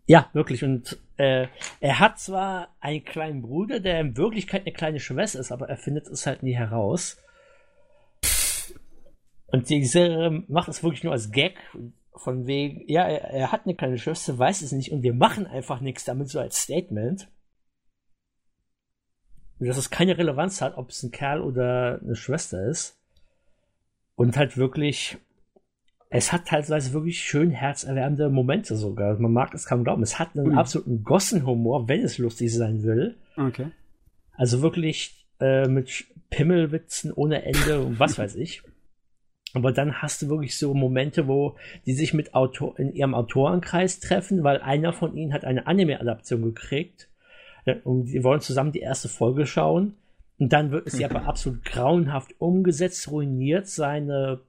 Ja, 0.05 0.29
wirklich. 0.33 0.63
Und 0.63 0.97
äh, 1.17 1.47
er 1.79 1.99
hat 1.99 2.19
zwar 2.19 2.75
einen 2.79 3.03
kleinen 3.03 3.41
Bruder, 3.41 3.79
der 3.79 3.99
in 3.99 4.17
Wirklichkeit 4.17 4.61
eine 4.61 4.73
kleine 4.73 4.99
Schwester 4.99 5.39
ist, 5.39 5.51
aber 5.51 5.69
er 5.69 5.77
findet 5.77 6.07
es 6.07 6.25
halt 6.25 6.43
nie 6.43 6.55
heraus. 6.55 7.17
Und 9.47 9.69
die 9.69 9.85
Serie 9.85 10.43
macht 10.47 10.69
es 10.69 10.83
wirklich 10.83 11.03
nur 11.03 11.13
als 11.13 11.31
Gag. 11.31 11.57
Von 12.15 12.47
wegen, 12.47 12.83
ja, 12.87 13.07
er, 13.07 13.29
er 13.29 13.51
hat 13.51 13.65
eine 13.65 13.75
kleine 13.75 13.97
Schwester, 13.97 14.37
weiß 14.37 14.61
es 14.61 14.71
nicht 14.71 14.91
und 14.91 15.03
wir 15.03 15.13
machen 15.13 15.47
einfach 15.47 15.79
nichts 15.79 16.03
damit, 16.03 16.29
so 16.29 16.39
als 16.39 16.61
Statement. 16.61 17.29
Dass 19.59 19.77
es 19.77 19.89
keine 19.89 20.17
Relevanz 20.17 20.61
hat, 20.61 20.77
ob 20.77 20.89
es 20.89 21.03
ein 21.03 21.11
Kerl 21.11 21.41
oder 21.41 21.99
eine 22.01 22.15
Schwester 22.15 22.65
ist. 22.65 22.97
Und 24.15 24.37
halt 24.37 24.57
wirklich, 24.57 25.17
es 26.09 26.31
hat 26.31 26.47
teilweise 26.47 26.93
wirklich 26.93 27.19
schön 27.21 27.51
herzerwärmende 27.51 28.29
Momente 28.29 28.75
sogar. 28.75 29.19
Man 29.19 29.33
mag 29.33 29.53
es 29.53 29.65
kaum 29.65 29.83
glauben. 29.83 30.03
Es 30.03 30.17
hat 30.17 30.35
einen 30.35 30.51
Ui. 30.51 30.55
absoluten 30.55 31.03
Gossenhumor, 31.03 31.87
wenn 31.87 32.01
es 32.01 32.17
lustig 32.17 32.53
sein 32.53 32.83
will. 32.83 33.17
Okay. 33.37 33.67
Also 34.33 34.61
wirklich 34.61 35.25
äh, 35.39 35.67
mit 35.67 36.05
Pimmelwitzen 36.29 37.11
ohne 37.11 37.43
Ende 37.43 37.81
und 37.81 37.99
was 37.99 38.17
weiß 38.17 38.35
ich. 38.35 38.61
Aber 39.53 39.71
dann 39.71 40.01
hast 40.01 40.21
du 40.21 40.29
wirklich 40.29 40.57
so 40.57 40.73
Momente, 40.73 41.27
wo 41.27 41.55
die 41.85 41.93
sich 41.93 42.13
mit 42.13 42.35
Autor 42.35 42.77
in 42.77 42.93
ihrem 42.93 43.15
Autorenkreis 43.15 43.99
treffen, 43.99 44.43
weil 44.43 44.61
einer 44.61 44.93
von 44.93 45.15
ihnen 45.15 45.33
hat 45.33 45.43
eine 45.43 45.65
Anime-Adaption 45.65 46.41
gekriegt. 46.43 47.08
Und 47.83 48.05
die 48.05 48.23
wollen 48.23 48.41
zusammen 48.41 48.71
die 48.71 48.79
erste 48.79 49.09
Folge 49.09 49.45
schauen. 49.45 49.95
Und 50.37 50.53
dann 50.53 50.71
wird 50.71 50.87
es 50.87 50.93
sie 50.93 51.05
aber 51.05 51.25
absolut 51.25 51.63
grauenhaft 51.65 52.33
umgesetzt, 52.39 53.09
ruiniert 53.11 53.67
seine 53.67 54.41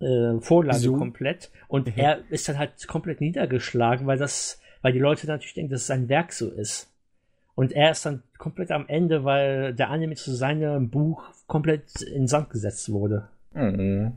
äh, 0.00 0.40
Vorlage 0.40 0.78
So. 0.78 0.96
komplett. 0.96 1.50
Und 1.68 1.86
Mhm. 1.88 1.92
er 1.96 2.30
ist 2.30 2.48
dann 2.48 2.58
halt 2.58 2.88
komplett 2.88 3.20
niedergeschlagen, 3.20 4.06
weil 4.06 4.18
das, 4.18 4.60
weil 4.82 4.92
die 4.92 4.98
Leute 4.98 5.26
natürlich 5.26 5.54
denken, 5.54 5.72
dass 5.72 5.86
sein 5.86 6.08
Werk 6.08 6.32
so 6.32 6.50
ist. 6.50 6.90
Und 7.54 7.72
er 7.72 7.92
ist 7.92 8.04
dann 8.04 8.22
komplett 8.36 8.72
am 8.72 8.88
Ende, 8.88 9.24
weil 9.24 9.74
der 9.74 9.90
Anime 9.90 10.16
zu 10.16 10.34
seinem 10.34 10.90
Buch 10.90 11.22
komplett 11.46 12.02
in 12.02 12.26
Sand 12.26 12.50
gesetzt 12.50 12.90
wurde. 12.90 13.28
Oh. 13.54 14.10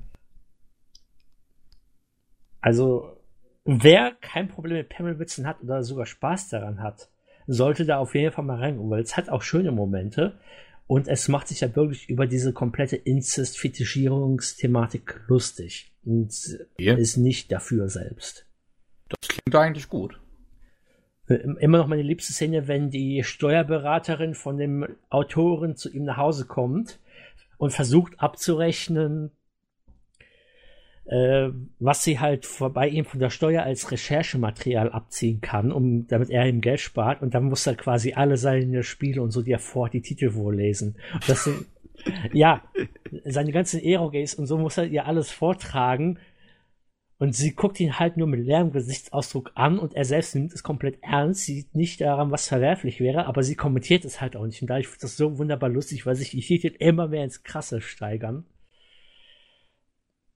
Also, 2.62 3.18
wer 3.64 4.14
kein 4.20 4.48
Problem 4.48 4.78
mit 4.78 4.90
Pimmelwitzen 4.90 5.46
hat 5.46 5.62
oder 5.62 5.84
sogar 5.84 6.06
Spaß 6.06 6.50
daran 6.50 6.82
hat, 6.82 7.10
sollte 7.48 7.86
da 7.86 7.98
auf 7.98 8.14
jeden 8.16 8.32
Fall 8.34 8.46
mal 8.46 8.60
reingucken, 8.60 8.92
weil 8.92 9.02
es 9.02 9.18
hat 9.18 9.30
auch 9.30 9.42
schöne 9.42 9.72
Momente 9.72 10.38
und 10.86 11.08
es 11.08 11.28
macht 11.28 11.48
sich 11.48 11.62
ja 11.62 11.76
wirklich 11.76 12.08
über 12.10 12.28
diese 12.28 12.54
komplette 12.54 12.96
Incest-Fetischierungsthematik 12.96 15.22
lustig 15.28 15.92
und 16.06 16.32
Ja. 16.80 16.96
ist 16.96 17.18
nicht 17.18 17.52
dafür 17.52 17.90
selbst. 17.90 18.46
Das 19.10 19.30
klingt 19.30 19.56
eigentlich 19.56 19.90
gut. 19.90 20.20
Äh, 21.28 21.36
Immer 21.60 21.80
noch 21.80 21.88
meine 21.88 22.02
liebste 22.04 22.34
Szene, 22.34 22.68
wenn 22.68 22.90
die 22.90 23.24
Steuerberaterin 23.24 24.36
von 24.36 24.58
dem 24.58 24.86
Autoren 25.10 25.76
zu 25.76 25.90
ihm 25.92 26.04
nach 26.04 26.18
Hause 26.18 26.46
kommt 26.46 27.00
und 27.58 27.72
versucht 27.72 28.20
abzurechnen, 28.20 29.32
äh, 31.08 31.50
was 31.80 32.04
sie 32.04 32.20
halt 32.20 32.46
vor- 32.46 32.74
bei 32.74 32.88
ihm 32.90 33.06
von 33.06 33.20
der 33.20 33.30
Steuer 33.30 33.64
als 33.64 33.92
Recherchematerial 33.92 34.92
abziehen 34.92 35.40
kann, 35.40 35.72
um 35.72 36.06
damit 36.08 36.30
er 36.30 36.48
ihm 36.48 36.62
Geld 36.62 36.82
spart. 36.82 37.22
Und 37.22 37.34
dann 37.34 37.46
muss 37.46 37.66
er 37.66 37.76
quasi 37.76 38.14
alle 38.14 38.38
seine 38.38 38.84
Spiele 38.84 39.22
und 39.22 39.32
so, 39.32 39.42
die 39.42 39.52
er 39.52 39.60
vorhat, 39.60 39.94
die 39.94 40.02
Titel 40.02 40.32
vorlesen. 40.32 40.98
Und 41.14 41.30
das 41.30 41.46
sind, 41.46 41.66
ja, 42.34 42.62
seine 43.24 43.52
ganzen 43.52 43.82
Erogays 43.82 44.36
und 44.36 44.48
so 44.48 44.58
muss 44.58 44.78
er 44.78 44.86
ihr 44.86 45.06
alles 45.06 45.32
vortragen. 45.32 46.20
Und 47.20 47.34
sie 47.34 47.56
guckt 47.56 47.80
ihn 47.80 47.98
halt 47.98 48.18
nur 48.18 48.28
mit 48.28 48.46
leerem 48.46 48.72
Gesichtsausdruck 48.72 49.52
an 49.56 49.80
und 49.80 49.96
er 49.96 50.06
selbst 50.06 50.36
nimmt 50.36 50.54
es 50.54 50.62
komplett 50.62 51.00
ernst, 51.02 51.46
sieht 51.46 51.74
nicht 51.74 52.00
daran, 52.00 52.30
was 52.30 52.48
verwerflich 52.48 53.00
wäre, 53.00 53.26
aber 53.26 53.42
sie 53.42 53.56
kommentiert 53.56 54.06
es 54.06 54.22
halt 54.22 54.36
auch 54.36 54.46
nicht. 54.46 54.62
Und 54.62 54.68
dadurch 54.70 54.92
wird 54.92 55.02
das 55.02 55.18
so 55.18 55.40
wunderbar 55.40 55.70
lustig, 55.70 56.06
weil 56.06 56.16
sich 56.16 56.30
die 56.30 56.42
Titel 56.42 56.76
immer 56.78 57.08
mehr 57.08 57.24
ins 57.24 57.42
Krasse 57.42 57.82
steigern. 57.82 58.46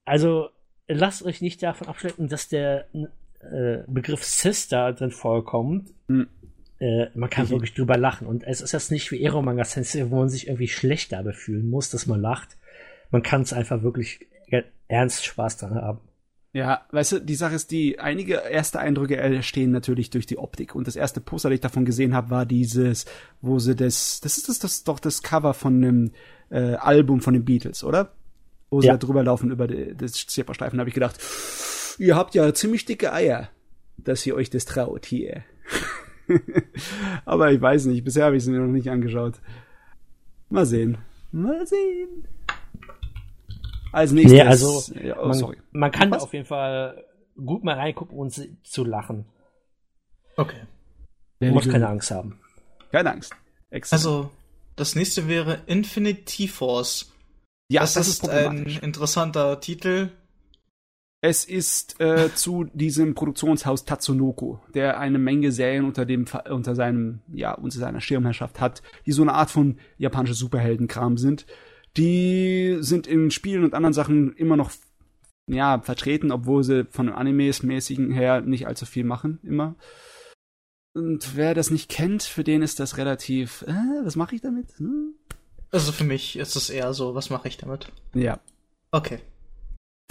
Also, 0.05 0.49
lasst 0.93 1.23
euch 1.23 1.41
nicht 1.41 1.61
davon 1.63 1.87
abschrecken, 1.87 2.27
dass 2.27 2.47
der 2.47 2.85
äh, 2.93 3.79
Begriff 3.87 4.23
Sister 4.23 4.93
drin 4.93 5.11
vorkommt. 5.11 5.89
Hm. 6.07 6.27
Äh, 6.79 7.07
man 7.13 7.29
kann 7.29 7.45
Mhm. 7.45 7.51
wirklich 7.51 7.73
drüber 7.73 7.97
lachen. 7.97 8.27
Und 8.27 8.43
es 8.43 8.61
ist 8.61 8.71
jetzt 8.71 8.91
nicht 8.91 9.11
wie 9.11 9.21
Ero 9.21 9.41
Manga 9.41 9.63
Sensei, 9.63 10.09
wo 10.09 10.17
man 10.17 10.29
sich 10.29 10.47
irgendwie 10.47 10.67
schlecht 10.67 11.11
dabei 11.11 11.33
fühlen 11.33 11.69
muss, 11.69 11.89
dass 11.89 12.07
man 12.07 12.21
lacht. 12.21 12.57
Man 13.11 13.23
kann 13.23 13.41
es 13.41 13.53
einfach 13.53 13.83
wirklich 13.83 14.27
ernst 14.87 15.25
Spaß 15.25 15.57
dran 15.57 15.75
haben. 15.75 15.99
Ja, 16.53 16.85
weißt 16.91 17.13
du, 17.13 17.19
die 17.19 17.35
Sache 17.35 17.55
ist, 17.55 17.71
die 17.71 17.99
einige 17.99 18.33
erste 18.33 18.79
Eindrücke 18.79 19.15
entstehen 19.15 19.71
natürlich 19.71 20.09
durch 20.09 20.25
die 20.25 20.37
Optik. 20.37 20.75
Und 20.75 20.85
das 20.85 20.97
erste 20.97 21.21
Poster, 21.21 21.49
das 21.49 21.55
ich 21.55 21.61
davon 21.61 21.85
gesehen 21.85 22.13
habe, 22.13 22.29
war 22.29 22.45
dieses, 22.45 23.05
wo 23.39 23.57
sie 23.59 23.75
das, 23.75 24.19
das 24.19 24.37
ist 24.37 24.49
das, 24.49 24.59
das 24.59 24.83
doch 24.83 24.99
das 24.99 25.23
Cover 25.23 25.53
von 25.53 25.75
einem 25.75 26.11
äh, 26.49 26.73
Album 26.75 27.21
von 27.21 27.33
den 27.33 27.45
Beatles, 27.45 27.85
oder? 27.85 28.11
Wo 28.71 28.81
sie 28.81 28.87
Ja. 28.87 28.93
da 28.93 28.97
drüber 29.05 29.21
laufen 29.23 29.51
über 29.51 29.67
die, 29.67 29.95
das 29.95 30.13
Zebrastreifen, 30.13 30.79
habe 30.79 30.89
ich 30.89 30.93
gedacht, 30.95 31.19
ihr 31.99 32.15
habt 32.15 32.33
ja 32.33 32.51
ziemlich 32.53 32.85
dicke 32.85 33.13
Eier, 33.13 33.49
dass 33.97 34.25
ihr 34.25 34.33
euch 34.33 34.49
das 34.49 34.65
traut 34.65 35.05
hier. 35.05 35.43
Aber 37.25 37.51
ich 37.51 37.61
weiß 37.61 37.85
nicht, 37.85 38.03
bisher 38.03 38.25
habe 38.25 38.37
ich 38.37 38.43
es 38.43 38.49
mir 38.49 38.59
noch 38.59 38.71
nicht 38.71 38.89
angeschaut. 38.89 39.35
Mal 40.49 40.65
sehen. 40.65 40.97
Mal 41.31 41.67
sehen. 41.67 42.27
Als 43.91 44.11
nächstes. 44.13 44.31
Nee, 44.33 44.41
also 44.41 44.93
ja, 45.01 45.19
oh, 45.19 45.25
man, 45.27 45.33
sorry. 45.33 45.57
man 45.71 45.91
kann 45.91 46.11
Was? 46.11 46.23
auf 46.23 46.33
jeden 46.33 46.45
Fall 46.45 47.03
gut 47.35 47.63
mal 47.63 47.75
reingucken 47.75 48.17
und 48.17 48.31
si- 48.33 48.55
zu 48.63 48.85
lachen. 48.85 49.25
Okay. 50.37 50.61
Man 51.39 51.51
muss 51.51 51.67
keine 51.67 51.89
Angst 51.89 52.11
haben. 52.11 52.39
Keine 52.91 53.11
Angst. 53.11 53.33
Exzellent. 53.69 54.05
Also, 54.05 54.31
das 54.77 54.95
nächste 54.95 55.27
wäre 55.27 55.59
Infinity 55.65 56.47
Force. 56.47 57.11
Ja, 57.71 57.81
das, 57.81 57.95
ist, 57.95 58.29
ein 58.29 58.65
interessanter 58.65 59.59
Titel. 59.59 60.09
Es 61.23 61.45
ist 61.45 62.01
äh, 62.01 62.33
zu 62.33 62.63
diesem 62.73 63.13
Produktionshaus 63.13 63.85
Tatsunoko, 63.85 64.59
der 64.73 64.99
eine 64.99 65.19
Menge 65.19 65.51
Serien 65.51 65.85
unter 65.85 66.05
dem 66.05 66.25
unter 66.49 66.75
seinem 66.75 67.19
ja 67.31 67.53
unter 67.53 67.77
seiner 67.77 68.01
Schirmherrschaft 68.01 68.59
hat, 68.59 68.81
die 69.05 69.11
so 69.11 69.21
eine 69.21 69.33
Art 69.33 69.51
von 69.51 69.77
japanische 69.99 70.33
Superheldenkram 70.33 71.17
sind. 71.17 71.45
Die 71.95 72.77
sind 72.79 73.05
in 73.05 73.29
Spielen 73.29 73.63
und 73.63 73.75
anderen 73.75 73.93
Sachen 73.93 74.33
immer 74.33 74.57
noch 74.57 74.71
ja 75.47 75.79
vertreten, 75.81 76.31
obwohl 76.31 76.63
sie 76.63 76.85
von 76.89 77.05
dem 77.05 77.15
Animes-mäßigen 77.15 78.11
her 78.11 78.41
nicht 78.41 78.67
allzu 78.67 78.85
viel 78.85 79.03
machen 79.03 79.39
immer. 79.43 79.75
Und 80.93 81.37
wer 81.37 81.53
das 81.53 81.71
nicht 81.71 81.89
kennt, 81.89 82.23
für 82.23 82.43
den 82.43 82.63
ist 82.63 82.79
das 82.79 82.97
relativ. 82.97 83.61
Äh, 83.67 84.03
was 84.03 84.15
mache 84.15 84.35
ich 84.35 84.41
damit? 84.41 84.71
Hm? 84.77 85.13
Also 85.71 85.91
für 85.91 86.03
mich 86.03 86.35
ist 86.37 86.55
es 86.55 86.69
eher 86.69 86.93
so, 86.93 87.15
was 87.15 87.29
mache 87.29 87.47
ich 87.47 87.57
damit? 87.57 87.91
Ja, 88.13 88.39
Okay. 88.91 89.19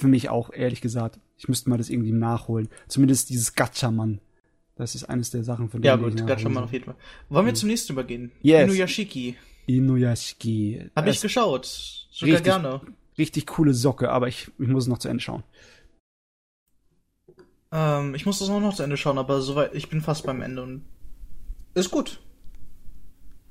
für 0.00 0.08
mich 0.08 0.30
auch, 0.30 0.50
ehrlich 0.52 0.80
gesagt. 0.80 1.18
Ich 1.36 1.48
müsste 1.48 1.68
mal 1.70 1.76
das 1.78 1.90
irgendwie 1.90 2.12
nachholen. 2.12 2.68
Zumindest 2.88 3.28
dieses 3.30 3.54
Gatchaman. 3.54 4.20
Das 4.76 4.94
ist 4.94 5.04
eines 5.04 5.30
der 5.30 5.44
Sachen, 5.44 5.68
von 5.68 5.82
Ja 5.82 5.96
denen 5.96 6.10
gut, 6.10 6.20
ich 6.20 6.26
Gatchaman 6.26 6.52
nachholen 6.54 6.64
auf 6.64 6.72
jeden 6.72 6.84
Fall. 6.86 6.94
Wollen 7.28 7.46
wir 7.46 7.54
zum 7.54 7.68
nächsten 7.68 7.92
übergehen? 7.92 8.32
Yes. 8.42 8.64
Inuyashiki. 8.70 9.36
Inuyashiki. 9.66 10.90
Habe 10.96 11.10
ich 11.10 11.16
Das- 11.16 11.22
geschaut. 11.22 11.66
Sogar 12.10 12.34
Richtig. 12.36 12.44
gerne. 12.44 12.80
Richtig 13.18 13.46
coole 13.46 13.74
Socke, 13.74 14.10
aber 14.10 14.28
ich, 14.28 14.50
ich 14.58 14.68
muss 14.68 14.84
es 14.84 14.88
noch 14.88 14.98
zu 14.98 15.08
Ende 15.08 15.22
schauen. 15.22 15.42
Ähm, 17.72 18.14
ich 18.14 18.24
muss 18.26 18.38
das 18.38 18.48
auch 18.48 18.60
noch 18.60 18.74
zu 18.74 18.82
Ende 18.82 18.96
schauen, 18.96 19.18
aber 19.18 19.40
soweit, 19.42 19.74
ich 19.74 19.88
bin 19.90 20.00
fast 20.00 20.24
beim 20.24 20.40
Ende 20.42 20.62
und 20.62 20.84
ist 21.74 21.90
gut. 21.90 22.20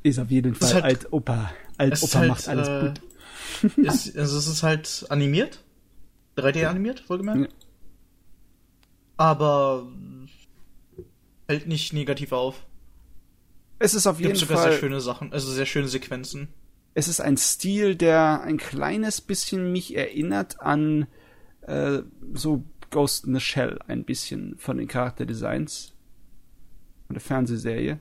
Ist 0.04 0.20
auf 0.20 0.32
jeden 0.32 0.56
Fall 0.56 0.74
halt- 0.76 0.84
Alt-Opa. 0.84 1.52
Es 1.78 2.04
ist 2.04 2.16
Alt-Opa 2.16 2.20
halt, 2.20 2.30
macht 2.30 2.48
alles 2.48 2.68
äh, 2.68 2.82
gut. 2.88 3.78
Ist, 3.86 4.18
also 4.18 4.38
es 4.38 4.48
ist 4.48 4.64
halt 4.64 5.06
animiert. 5.10 5.60
3D 6.38 6.66
animiert, 6.68 7.10
wohlgemerkt. 7.10 7.54
aber 9.18 9.88
fällt 11.48 11.68
nicht 11.68 11.92
negativ 11.94 12.32
auf. 12.32 12.66
Es 13.80 13.94
ist 13.94 14.08
auf 14.08 14.20
jeden 14.20 14.30
Gibt 14.34 14.40
sogar 14.40 14.58
Fall. 14.60 14.72
sehr 14.72 14.80
schöne 14.80 15.02
Sachen, 15.02 15.34
also 15.34 15.52
sehr 15.52 15.66
schöne 15.66 15.88
Sequenzen. 15.88 16.50
es 16.94 17.08
ist 17.08 17.20
ein 17.22 17.38
Stil, 17.38 17.96
der 17.96 18.42
ein 18.42 18.58
kleines 18.58 19.20
bisschen 19.22 19.72
mich 19.72 19.96
erinnert 19.96 20.62
an 20.62 21.08
äh, 21.62 22.00
so 22.34 22.64
Ghost 22.92 23.26
in 23.26 23.34
the 23.34 23.40
Shell 23.40 23.80
ein 23.88 24.04
bisschen 24.06 24.58
von 24.58 24.78
den 24.78 24.88
Charakterdesigns 24.88 25.94
von 27.08 27.14
der 27.16 27.22
Fernsehserie. 27.22 28.00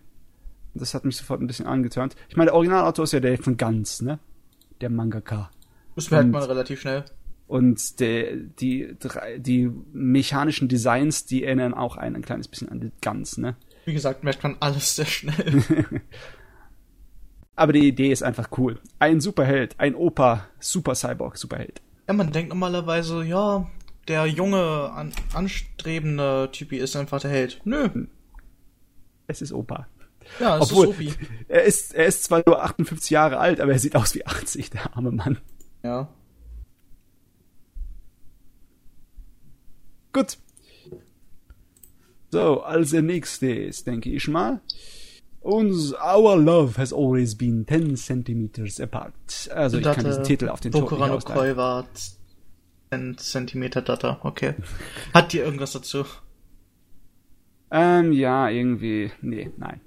Das 0.79 0.95
hat 0.95 1.05
mich 1.05 1.17
sofort 1.17 1.41
ein 1.41 1.47
bisschen 1.47 1.67
angeturnt. 1.67 2.15
Ich 2.29 2.37
meine, 2.37 2.47
der 2.51 2.55
Originalautor 2.55 3.05
ist 3.05 3.13
ja 3.13 3.21
der 3.21 3.39
von 3.39 3.57
Ganz, 3.57 4.01
ne? 4.03 4.19
Der 4.81 4.91
Mangaka. 4.91 5.51
Das 5.97 6.11
merkt 6.11 6.31
man 6.31 6.43
relativ 6.45 6.81
schnell. 6.81 7.05
Und 7.49 7.99
der, 8.01 8.37
die, 8.37 8.95
drei- 8.99 9.39
die 9.39 9.71
mechanischen 9.93 10.69
Designs, 10.69 11.25
die 11.25 11.45
erinnern 11.45 11.75
auch 11.75 11.97
ein, 11.97 12.15
ein 12.15 12.23
kleines 12.23 12.47
bisschen 12.49 12.69
an 12.69 12.81
die 12.81 12.93
Ganz, 13.01 13.39
ne? 13.39 13.57
Wie 13.87 13.95
gesagt, 13.95 14.23
merkt 14.23 14.43
man 14.43 14.57
alles 14.61 14.97
sehr 14.97 15.07
schnell. 15.07 15.63
Aber 17.57 17.73
die 17.73 17.89
Idee 17.89 18.13
ist 18.13 18.23
einfach 18.23 18.51
cool. 18.59 18.79
Ein 18.99 19.21
Superheld, 19.21 19.75
ein 19.79 19.95
Opa, 19.95 20.47
Super 20.61 20.95
Cyborg, 20.95 21.37
Superheld. 21.39 21.81
ja, 22.07 22.15
man 22.15 22.31
denkt 22.31 22.51
normalerweise, 22.51 23.25
ja, 23.25 23.69
der 24.07 24.27
junge, 24.27 24.91
an, 24.93 25.13
anstrebende 25.35 26.51
Typi 26.53 26.77
ist 26.77 26.95
einfach 26.97 27.21
der 27.21 27.31
Held. 27.31 27.61
Nö. 27.65 27.89
Es 29.27 29.43
ist 29.43 29.53
Opa. 29.53 29.87
Ja, 30.41 30.59
es 30.59 30.71
Obwohl, 30.71 30.89
ist 30.89 31.19
er 31.49 31.63
ist, 31.65 31.95
er 31.95 32.07
ist 32.07 32.25
zwar 32.25 32.43
nur 32.47 32.63
58 32.63 33.11
Jahre 33.11 33.39
alt, 33.39 33.61
aber 33.61 33.73
er 33.73 33.79
sieht 33.79 33.97
aus 33.97 34.15
wie 34.15 34.27
80, 34.27 34.71
der 34.71 34.97
arme 34.97 35.11
Mann. 35.11 35.39
Ja. 35.83 36.09
Gut. 40.13 40.39
So, 42.31 42.63
als 42.63 42.91
der 42.91 43.03
nächste 43.03 43.51
ist, 43.51 43.87
denke 43.87 44.11
ich 44.11 44.29
mal. 44.29 44.61
Uns, 45.41 45.95
our 45.95 46.37
love 46.37 46.77
has 46.79 46.93
always 46.93 47.37
been 47.37 47.67
10 47.67 47.97
centimeters 47.97 48.81
apart. 48.81 49.15
Also 49.55 49.79
ich 49.79 49.85
kann 49.85 50.05
diesen 50.05 50.25
Titel 50.25 50.49
auf 50.49 50.61
den 50.61 50.73
Tod 50.73 50.83
Bokurano 50.83 51.15
ausleihen. 51.15 51.39
Koi 51.39 51.57
war 51.57 51.87
10 52.91 53.19
Zentimeter 53.19 53.83
Data, 53.83 54.19
okay. 54.23 54.55
Hat 55.15 55.33
dir 55.33 55.45
irgendwas 55.45 55.73
dazu? 55.73 56.05
Ähm, 57.71 58.13
ja, 58.13 58.49
irgendwie, 58.49 59.11
nee, 59.21 59.51
nein. 59.57 59.81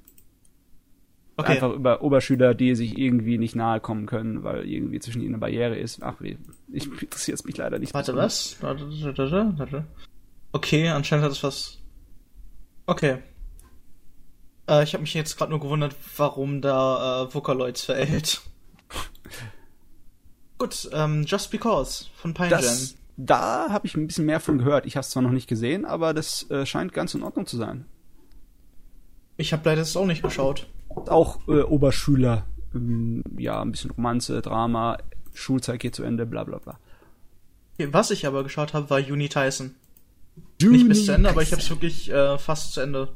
Okay. 1.38 1.54
Einfach 1.54 1.72
über 1.74 2.02
Oberschüler, 2.02 2.54
die 2.54 2.76
sich 2.76 2.98
irgendwie 2.98 3.38
nicht 3.38 3.56
nahe 3.56 3.80
kommen 3.80 4.06
können, 4.06 4.44
weil 4.44 4.68
irgendwie 4.68 5.00
zwischen 5.00 5.22
ihnen 5.22 5.36
eine 5.36 5.40
Barriere 5.40 5.78
ist. 5.78 6.04
Ach, 6.04 6.16
wie, 6.20 6.38
ich 6.72 6.86
interessiert 7.02 7.44
mich 7.46 7.58
leider 7.58 7.80
nicht. 7.80 7.94
Warte, 7.94 8.16
was? 8.16 8.58
Okay, 10.52 10.90
anscheinend 10.90 11.26
hat 11.26 11.32
es 11.32 11.44
was. 11.44 11.78
Okay. 12.86 13.20
Äh, 14.70 14.84
ich 14.84 14.94
habe 14.94 15.02
mich 15.02 15.14
jetzt 15.14 15.38
gerade 15.38 15.52
nur 15.52 15.62
gewundert, 15.62 15.96
warum 16.18 16.62
da 16.62 17.24
äh, 17.24 17.34
Vocaloids 17.34 17.84
verhält. 17.84 18.42
Gut, 20.58 20.90
ähm, 20.94 21.24
Just 21.26 21.50
Because 21.50 22.06
von 22.16 22.34
Pine 22.34 22.50
Das, 22.50 22.96
da 23.18 23.70
habe 23.70 23.88
ich 23.88 23.96
ein 23.96 24.08
bisschen 24.08 24.26
mehr 24.26 24.40
von 24.40 24.58
gehört. 24.58 24.86
Ich 24.86 24.96
habe 24.96 25.02
es 25.02 25.10
zwar 25.10 25.24
noch 25.24 25.32
nicht 25.32 25.48
gesehen, 25.48 25.86
aber 25.86 26.14
das 26.14 26.50
äh, 26.52 26.66
scheint 26.66 26.94
ganz 26.94 27.14
in 27.14 27.24
Ordnung 27.24 27.46
zu 27.46 27.58
sein. 27.58 27.86
Ich 29.38 29.54
habe 29.54 29.64
leider 29.66 29.82
das 29.82 29.96
auch 29.98 30.06
nicht 30.06 30.24
geschaut. 30.24 30.68
Auch 30.90 31.48
äh, 31.48 31.62
Oberschüler, 31.62 32.46
ähm, 32.76 33.24
ja, 33.38 33.62
ein 33.62 33.72
bisschen 33.72 33.92
Romanze, 33.92 34.42
Drama, 34.42 34.98
Schulzeit 35.34 35.80
geht 35.80 35.96
zu 35.96 36.04
Ende, 36.04 36.26
bla 36.26 36.44
bla 36.44 36.58
bla. 36.58 36.80
Was 37.78 38.12
ich 38.12 38.28
aber 38.28 38.44
geschaut 38.44 38.74
habe, 38.74 38.90
war 38.90 39.00
Uni 39.00 39.30
Tyson. 39.30 39.76
Nicht 40.62 40.88
bis 40.88 41.06
zu 41.06 41.14
Ende, 41.14 41.30
aber 41.30 41.42
ich 41.42 41.52
habe 41.52 41.62
es 41.62 41.70
wirklich 41.70 42.12
äh, 42.12 42.38
fast 42.38 42.74
zu 42.74 42.82
Ende. 42.82 43.10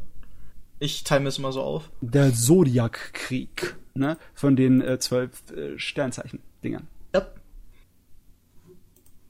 Ich 0.80 1.04
time 1.04 1.28
es 1.30 1.38
immer 1.38 1.52
so 1.52 1.62
auf. 1.62 1.90
Der 2.02 2.34
Zodiac-Krieg, 2.34 3.76
ne? 3.94 4.18
Von 4.34 4.56
den 4.56 4.82
äh, 4.82 5.00
zwölf 5.00 5.44
äh, 5.52 5.78
Sternzeichen-Dingern. 5.78 6.88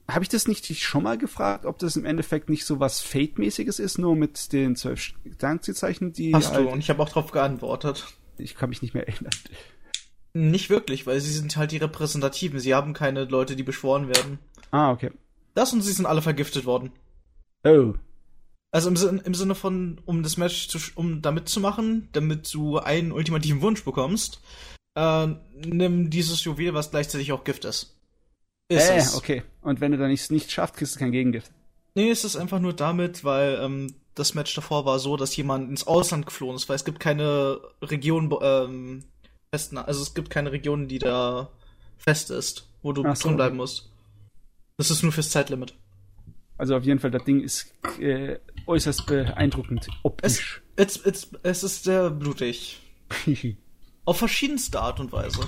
Habe 0.10 0.24
ich 0.24 0.30
das 0.30 0.48
nicht 0.48 0.66
schon 0.80 1.04
mal 1.04 1.18
gefragt, 1.18 1.66
ob 1.66 1.80
das 1.80 1.96
im 1.96 2.06
Endeffekt 2.06 2.50
nicht 2.50 2.66
so 2.66 2.80
was 2.80 3.02
Fate-mäßiges 3.02 3.80
ist, 3.80 3.98
nur 3.98 4.16
mit 4.16 4.54
den 4.54 4.76
zwölf 4.76 5.02
Sternzeichen, 5.02 6.14
die 6.14 6.34
Hast 6.34 6.54
halt, 6.54 6.68
du, 6.68 6.70
und 6.70 6.80
ich 6.80 6.90
habe 6.90 7.02
auch 7.02 7.10
darauf 7.10 7.32
geantwortet. 7.32 8.06
ich 8.38 8.56
kann 8.56 8.70
mich 8.70 8.84
nicht 8.84 8.94
mehr 8.94 9.08
erinnern. 9.08 9.34
Nicht 10.34 10.70
wirklich, 10.70 11.08
weil 11.08 11.20
sie 11.22 11.32
sind 11.32 11.56
halt 11.58 11.72
die 11.72 11.78
Repräsentativen. 11.78 12.60
Sie 12.60 12.76
haben 12.76 12.94
keine 12.94 13.24
Leute, 13.24 13.56
die 13.56 13.64
beschworen 13.64 14.08
werden. 14.10 14.38
Ah, 14.72 14.92
okay. 14.92 15.12
Das 15.54 15.72
und 15.74 15.82
sie 15.82 15.94
sind 15.94 16.06
alle 16.06 16.22
vergiftet 16.22 16.66
worden. 16.66 16.92
Oh, 17.66 17.94
Also 18.72 18.90
im, 18.90 19.22
im 19.24 19.34
Sinne 19.34 19.56
von, 19.56 20.02
um 20.06 20.22
das 20.22 20.38
Match 20.38 20.68
zu, 20.68 20.78
um 20.96 21.22
da 21.22 21.32
mitzumachen, 21.32 22.10
damit 22.12 22.54
du 22.54 22.78
einen 22.78 23.12
ultimativen 23.12 23.62
Wunsch 23.62 23.84
bekommst, 23.86 24.42
äh, 24.96 25.28
nimm 25.66 26.10
dieses 26.10 26.44
Juwel, 26.44 26.74
was 26.74 26.92
gleichzeitig 26.92 27.32
auch 27.32 27.44
Gift 27.46 27.66
ist. 27.66 27.95
Ist 28.68 28.90
äh, 28.90 28.98
es. 28.98 29.16
okay. 29.16 29.44
Und 29.62 29.82
wenn 29.82 29.92
du 29.92 29.98
dann 29.98 30.10
nicht, 30.10 30.32
nicht 30.32 30.52
schaffst, 30.52 30.76
kriegst 30.78 30.96
du 30.96 31.00
kein 31.00 31.12
Gegengift. 31.12 31.52
Nee, 31.94 32.10
es 32.10 32.24
ist 32.24 32.36
einfach 32.36 32.60
nur 32.60 32.74
damit, 32.74 33.24
weil 33.24 33.60
ähm, 33.62 33.96
das 34.16 34.34
Match 34.34 34.54
davor 34.56 34.86
war 34.86 35.00
so, 35.00 35.18
dass 35.18 35.36
jemand 35.36 35.70
ins 35.70 35.88
Ausland 35.88 36.26
geflohen 36.26 36.56
ist, 36.56 36.68
weil 36.68 36.76
es 36.76 36.86
gibt 36.86 37.00
keine 37.00 37.60
Region, 37.82 38.36
ähm, 38.42 39.04
festen, 39.52 39.78
also 39.78 40.02
es 40.02 40.14
gibt 40.14 40.30
keine 40.30 40.52
Region, 40.52 40.88
die 40.88 41.00
da 41.00 41.50
fest 41.98 42.32
ist, 42.32 42.68
wo 42.82 42.92
du 42.92 43.06
Ach 43.06 43.16
so. 43.16 43.28
drin 43.28 43.38
bleiben 43.38 43.58
musst. 43.58 43.90
Das 44.78 44.92
ist 44.92 45.04
nur 45.04 45.12
fürs 45.12 45.30
Zeitlimit. 45.30 45.74
Also 46.58 46.76
auf 46.76 46.84
jeden 46.84 47.00
Fall, 47.00 47.12
das 47.12 47.24
Ding 47.24 47.42
ist 47.42 47.74
äh, 48.00 48.38
äußerst 48.66 49.06
beeindruckend 49.06 49.88
optisch. 50.04 50.62
es, 50.76 50.98
es, 50.98 51.30
es 51.44 51.64
ist 51.64 51.84
sehr 51.84 52.10
blutig. 52.10 52.80
Auf 54.06 54.18
verschiedenste 54.20 54.80
Art 54.80 55.00
und 55.00 55.12
Weise. 55.12 55.42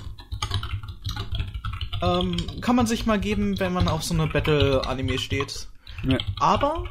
Ähm, 2.02 2.36
kann 2.60 2.76
man 2.76 2.86
sich 2.86 3.06
mal 3.06 3.18
geben, 3.18 3.58
wenn 3.58 3.72
man 3.72 3.88
auf 3.88 4.02
so 4.04 4.14
eine 4.14 4.26
Battle-Anime 4.26 5.18
steht. 5.18 5.68
ja. 6.04 6.18
Aber 6.38 6.84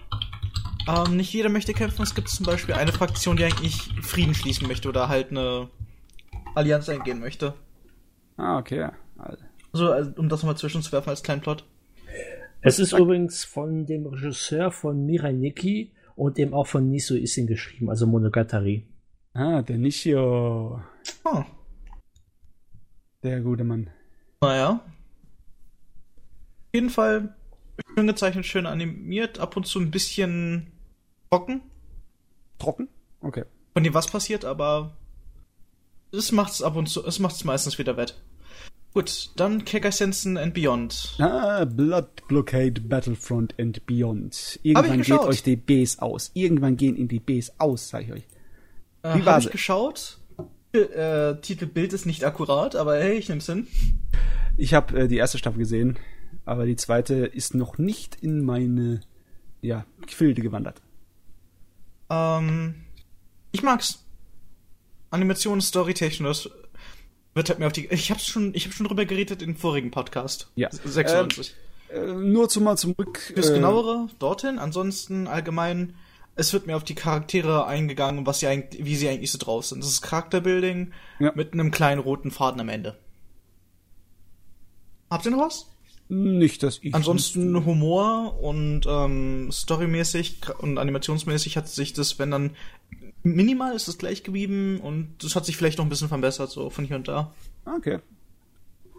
ähm, 0.88 1.16
nicht 1.18 1.32
jeder 1.34 1.50
möchte 1.50 1.74
kämpfen. 1.74 2.02
Es 2.04 2.16
gibt 2.16 2.30
zum 2.30 2.46
Beispiel 2.46 2.76
eine 2.76 2.92
Fraktion, 2.92 3.38
die 3.38 3.44
eigentlich 3.46 3.78
Frieden 4.02 4.34
schließen 4.36 4.68
möchte 4.68 4.90
oder 4.90 5.08
halt 5.10 5.32
eine 5.32 5.70
Allianz 6.56 6.90
eingehen 6.90 7.20
möchte. 7.20 7.54
Ah, 8.38 8.58
okay. 8.58 8.90
Also, 9.72 9.92
Also, 9.94 10.12
um 10.18 10.30
das 10.30 10.42
nochmal 10.42 10.58
zwischenzuwerfen 10.58 11.10
als 11.10 11.24
kleinen 11.24 11.42
Plot. 11.42 11.64
Es 12.62 12.80
ist 12.80 12.92
übrigens 12.94 13.46
von 13.46 13.86
dem 13.86 14.08
Regisseur 14.08 14.72
von 14.72 15.06
Mirai 15.06 15.32
Nikki 15.32 15.92
und 16.16 16.38
eben 16.40 16.54
auch 16.54 16.68
von 16.68 16.90
Niso 16.90 17.14
Isin 17.16 17.48
geschrieben, 17.48 17.90
also 17.90 18.08
Monogatari. 18.08 18.88
ah, 19.34 19.62
der 19.62 19.78
Nishio. 19.78 20.82
Hm. 21.24 21.46
Der 23.24 23.42
gute 23.42 23.64
Mann. 23.64 23.90
Naja. 24.42 24.82
Auf 26.68 26.74
jeden 26.74 26.90
Fall 26.90 27.36
schön 27.96 28.08
gezeichnet, 28.08 28.46
schön 28.46 28.66
animiert, 28.66 29.40
ab 29.40 29.56
und 29.56 29.66
zu 29.66 29.80
ein 29.80 29.92
bisschen 29.92 30.68
trocken. 31.30 31.62
Trocken? 32.60 32.90
Okay. 33.22 33.46
Von 33.74 33.84
dem 33.84 33.94
was 33.94 34.08
passiert, 34.08 34.46
aber 34.46 34.96
es 36.12 36.32
macht's 36.32 36.62
ab 36.62 36.76
und 36.76 36.88
zu, 36.88 37.06
es 37.06 37.20
macht's 37.20 37.44
meistens 37.44 37.78
wieder 37.78 37.98
wett. 37.98 38.20
Gut, 38.94 39.30
dann 39.36 39.64
Kegger 39.64 39.92
Sensen 39.92 40.38
and 40.38 40.54
Beyond. 40.54 41.18
Ah, 41.20 41.66
Blood 41.66 42.28
Blockade 42.28 42.82
Battlefront 42.82 43.54
and 43.60 43.86
Beyond. 43.86 44.60
Irgendwann 44.64 45.02
geht 45.04 45.20
euch 45.20 45.44
die 45.44 45.56
Bs 45.56 46.00
aus. 46.00 46.32
Irgendwann 46.34 46.78
gehen 46.78 46.96
in 46.96 47.08
die 47.08 47.20
Bs 47.20 47.54
aus, 47.60 47.90
sag 47.90 48.04
ich 48.04 48.12
euch. 48.12 48.28
Äh, 49.04 49.14
Wie 49.16 49.20
Hab 49.20 49.26
war 49.26 49.40
ich 49.40 49.52
geschaut. 49.52 50.18
Äh, 50.74 51.36
Titelbild 51.42 51.94
ist 51.94 52.06
nicht 52.06 52.24
akkurat, 52.24 52.76
aber 52.76 52.98
hey, 52.98 53.18
ich 53.18 53.30
nehm's 53.30 53.46
hin. 53.46 53.68
Ich 54.58 54.74
habe 54.74 55.02
äh, 55.02 55.08
die 55.08 55.18
erste 55.18 55.38
Staffel 55.38 55.60
gesehen, 55.60 55.98
aber 56.48 56.66
die 56.66 56.78
zweite 56.78 57.26
ist 57.26 57.54
noch 57.56 57.78
nicht 57.78 58.16
in 58.22 58.44
meine 58.44 59.02
ja, 59.62 59.86
Gefilde 60.06 60.42
gewandert. 60.42 60.82
Ähm, 62.10 62.76
ich 63.52 63.64
mag's. 63.64 64.04
Animation, 65.10 65.62
Story, 65.62 65.94
technisch. 65.94 66.50
Wird 67.34 67.50
halt 67.50 67.60
mir 67.60 67.68
auf 67.68 67.74
die. 67.74 67.88
Ich 67.88 68.12
hab's 68.12 68.28
schon, 68.28 68.54
ich 68.56 68.66
hab 68.66 68.74
schon 68.74 68.88
drüber 68.88 69.06
geredet 69.06 69.42
im 69.42 69.56
vorigen 69.56 69.92
Podcast. 69.92 70.50
Ja. 70.56 70.70
96. 70.72 71.54
Äh, 71.90 72.00
nur 72.14 72.50
zu 72.50 72.62
mal 72.62 72.78
zurück. 72.78 73.32
Fürs 73.34 73.50
äh, 73.50 73.54
genauere 73.54 74.08
dorthin. 74.20 74.58
Ansonsten 74.58 75.28
allgemein, 75.28 75.96
es 76.36 76.54
wird 76.54 76.66
mir 76.66 76.78
auf 76.78 76.84
die 76.84 76.96
Charaktere 76.96 77.66
eingegangen, 77.66 78.26
was 78.26 78.40
sie 78.40 78.48
eigentlich, 78.48 78.86
wie 78.86 78.96
sie 78.96 79.10
eigentlich 79.10 79.32
so 79.32 79.38
drauf 79.38 79.66
sind. 79.66 79.84
Das 79.84 79.90
ist 79.90 80.02
Charakterbuilding 80.02 80.94
Ja. 81.20 81.34
mit 81.36 81.54
einem 81.54 81.72
kleinen 81.72 82.00
roten 82.00 82.32
Faden 82.32 82.62
am 82.62 82.70
Ende. 82.70 82.98
Habt 85.10 85.26
ihr 85.26 85.32
noch 85.32 85.46
was? 85.46 85.68
Nicht, 86.10 86.64
dass 86.64 86.80
ich. 86.82 86.96
Ansonsten 86.96 87.66
Humor 87.66 88.40
und 88.42 88.82
ähm, 88.88 89.50
storymäßig 89.52 90.40
und 90.60 90.78
animationsmäßig 90.78 91.58
hat 91.58 91.68
sich 91.68 91.92
das, 91.94 92.18
wenn 92.18 92.32
dann 92.32 92.52
minimal 93.24 93.76
ist 93.76 93.88
es 93.90 93.98
gleich 93.98 94.24
geblieben 94.24 94.80
und 94.80 95.16
das 95.22 95.36
hat 95.36 95.46
sich 95.46 95.58
vielleicht 95.58 95.78
noch 95.80 95.86
ein 95.86 95.90
bisschen 95.90 96.08
verbessert, 96.08 96.50
so 96.50 96.70
von 96.70 96.86
hier 96.86 96.96
und 96.96 97.08
da. 97.10 97.34
Okay. 97.66 98.00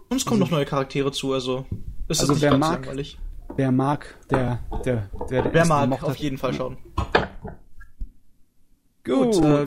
Und 0.09 0.17
es 0.17 0.25
kommen 0.25 0.39
noch 0.39 0.51
neue 0.51 0.65
Charaktere 0.65 1.11
zu, 1.11 1.33
also 1.33 1.65
ist 2.07 2.21
das 2.21 2.29
Also 2.29 2.33
nicht 2.33 2.41
wer 2.43 2.51
ganz 2.51 2.61
mag- 2.61 2.81
langweilig. 2.85 3.17
Wer 3.55 3.71
mag, 3.71 4.15
der, 4.29 4.59
der, 4.85 5.09
der, 5.31 5.41
der 5.41 5.53
Wer 5.53 5.65
mag, 5.65 6.03
auf 6.03 6.15
jeden 6.17 6.37
Fall 6.37 6.53
schauen. 6.53 6.77
Gut, 9.03 9.33
Gut, 9.33 9.43
äh, 9.43 9.65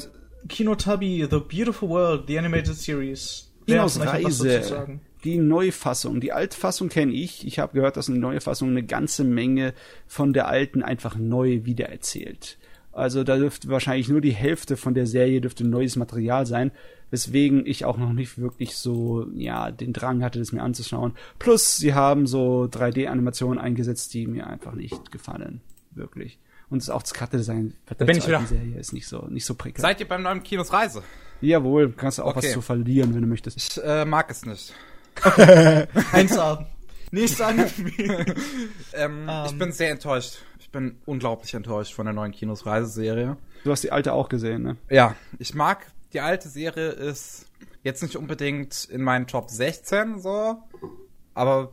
Kino 0.49 0.75
Tubby, 0.77 1.27
The 1.29 1.39
Beautiful 1.39 1.89
World, 1.89 2.25
The 2.29 2.39
Animated 2.39 2.77
Series. 2.77 3.51
Wer 3.67 3.85
euch 3.85 3.99
hat 3.99 4.23
was 4.23 4.39
dazu 4.39 4.45
Reise. 4.45 4.61
zu 4.63 4.69
sagen? 4.69 5.01
Die 5.25 5.39
Neufassung. 5.39 6.21
Die 6.21 6.33
Altfassung 6.33 6.89
kenne 6.89 7.13
ich. 7.13 7.47
Ich 7.47 7.59
habe 7.59 7.75
gehört, 7.75 7.97
dass 7.97 8.09
eine 8.09 8.19
neue 8.19 8.41
Fassung 8.41 8.71
eine 8.71 8.83
ganze 8.83 9.25
Menge 9.25 9.73
von 10.07 10.33
der 10.33 10.49
alten 10.49 10.83
einfach 10.83 11.17
neu 11.17 11.65
wiedererzählt. 11.65 12.59
Also 12.93 13.25
da 13.25 13.37
dürfte 13.37 13.69
wahrscheinlich 13.69 14.09
nur 14.09 14.21
die 14.21 14.33
Hälfte 14.35 14.77
von 14.77 14.95
der 14.95 15.07
Serie 15.07 15.41
dürfte 15.41 15.65
neues 15.65 15.97
Material 15.97 16.45
sein, 16.45 16.73
weswegen 17.11 17.65
ich 17.67 17.85
auch 17.85 17.97
noch 17.97 18.13
nicht 18.13 18.39
wirklich 18.39 18.77
so, 18.77 19.27
ja, 19.35 19.71
den 19.71 19.93
Drang 19.93 20.23
hatte, 20.23 20.39
das 20.39 20.53
mir 20.53 20.63
anzuschauen. 20.63 21.15
Plus, 21.39 21.77
sie 21.77 21.95
haben 21.95 22.27
so 22.27 22.65
3D-Animationen 22.65 23.59
eingesetzt, 23.59 24.13
die 24.13 24.27
mir 24.27 24.47
einfach 24.47 24.75
nicht 24.75 25.11
gefallen. 25.11 25.63
Wirklich. 25.93 26.39
Und 26.69 26.89
auch 26.91 27.03
das 27.03 27.13
Charakterdesign 27.15 27.75
Da 27.87 28.05
bin 28.05 28.17
ich 28.17 28.27
wieder. 28.27 28.41
Serie 28.47 28.79
ist 28.79 28.93
nicht 28.93 29.07
so, 29.07 29.27
nicht 29.29 29.45
so 29.45 29.55
prickelnd. 29.55 29.83
Seid 29.83 30.01
ihr 30.01 30.09
beim 30.09 30.23
neuen 30.23 30.43
Kinos 30.43 30.73
Reise? 30.73 31.03
Jawohl, 31.43 31.93
kannst 31.93 32.19
du 32.19 32.23
auch 32.23 32.37
Okay. 32.37 32.47
was 32.47 32.53
zu 32.53 32.61
verlieren, 32.63 33.15
wenn 33.15 33.23
du 33.23 33.27
möchtest. 33.29 33.57
Ich 33.57 33.83
äh, 33.85 34.05
mag 34.05 34.31
es 34.31 34.47
nicht. 34.47 34.75
Eins 36.13 36.37
haben. 36.39 36.67
Nächster 37.11 37.49
Anime. 37.49 37.71
Ähm, 38.95 39.29
ich 39.47 39.53
Ähm. 39.53 39.59
bin 39.59 39.73
sehr 39.73 39.91
enttäuscht. 39.91 40.39
Ich 40.59 40.71
bin 40.71 40.97
unglaublich 41.05 41.53
enttäuscht 41.55 41.93
von 41.95 42.07
der 42.07 42.15
neuen 42.15 42.33
Kinos 42.33 42.65
Reise-Serie. 42.65 43.37
Du 43.65 43.71
hast 43.71 43.85
die 43.85 43.93
alte 43.93 44.13
auch 44.15 44.29
gesehen, 44.29 44.63
ne? 44.63 44.77
Ja, 44.91 45.15
ich 45.39 45.55
mag 45.55 45.87
die 46.13 46.21
alte 46.21 46.49
Serie 46.49 46.89
ist 46.91 47.47
jetzt 47.83 48.03
nicht 48.03 48.17
unbedingt 48.17 48.85
in 48.91 49.03
meinen 49.03 49.27
Top 49.27 49.49
16 49.51 50.21
so, 50.21 50.63
aber 51.35 51.73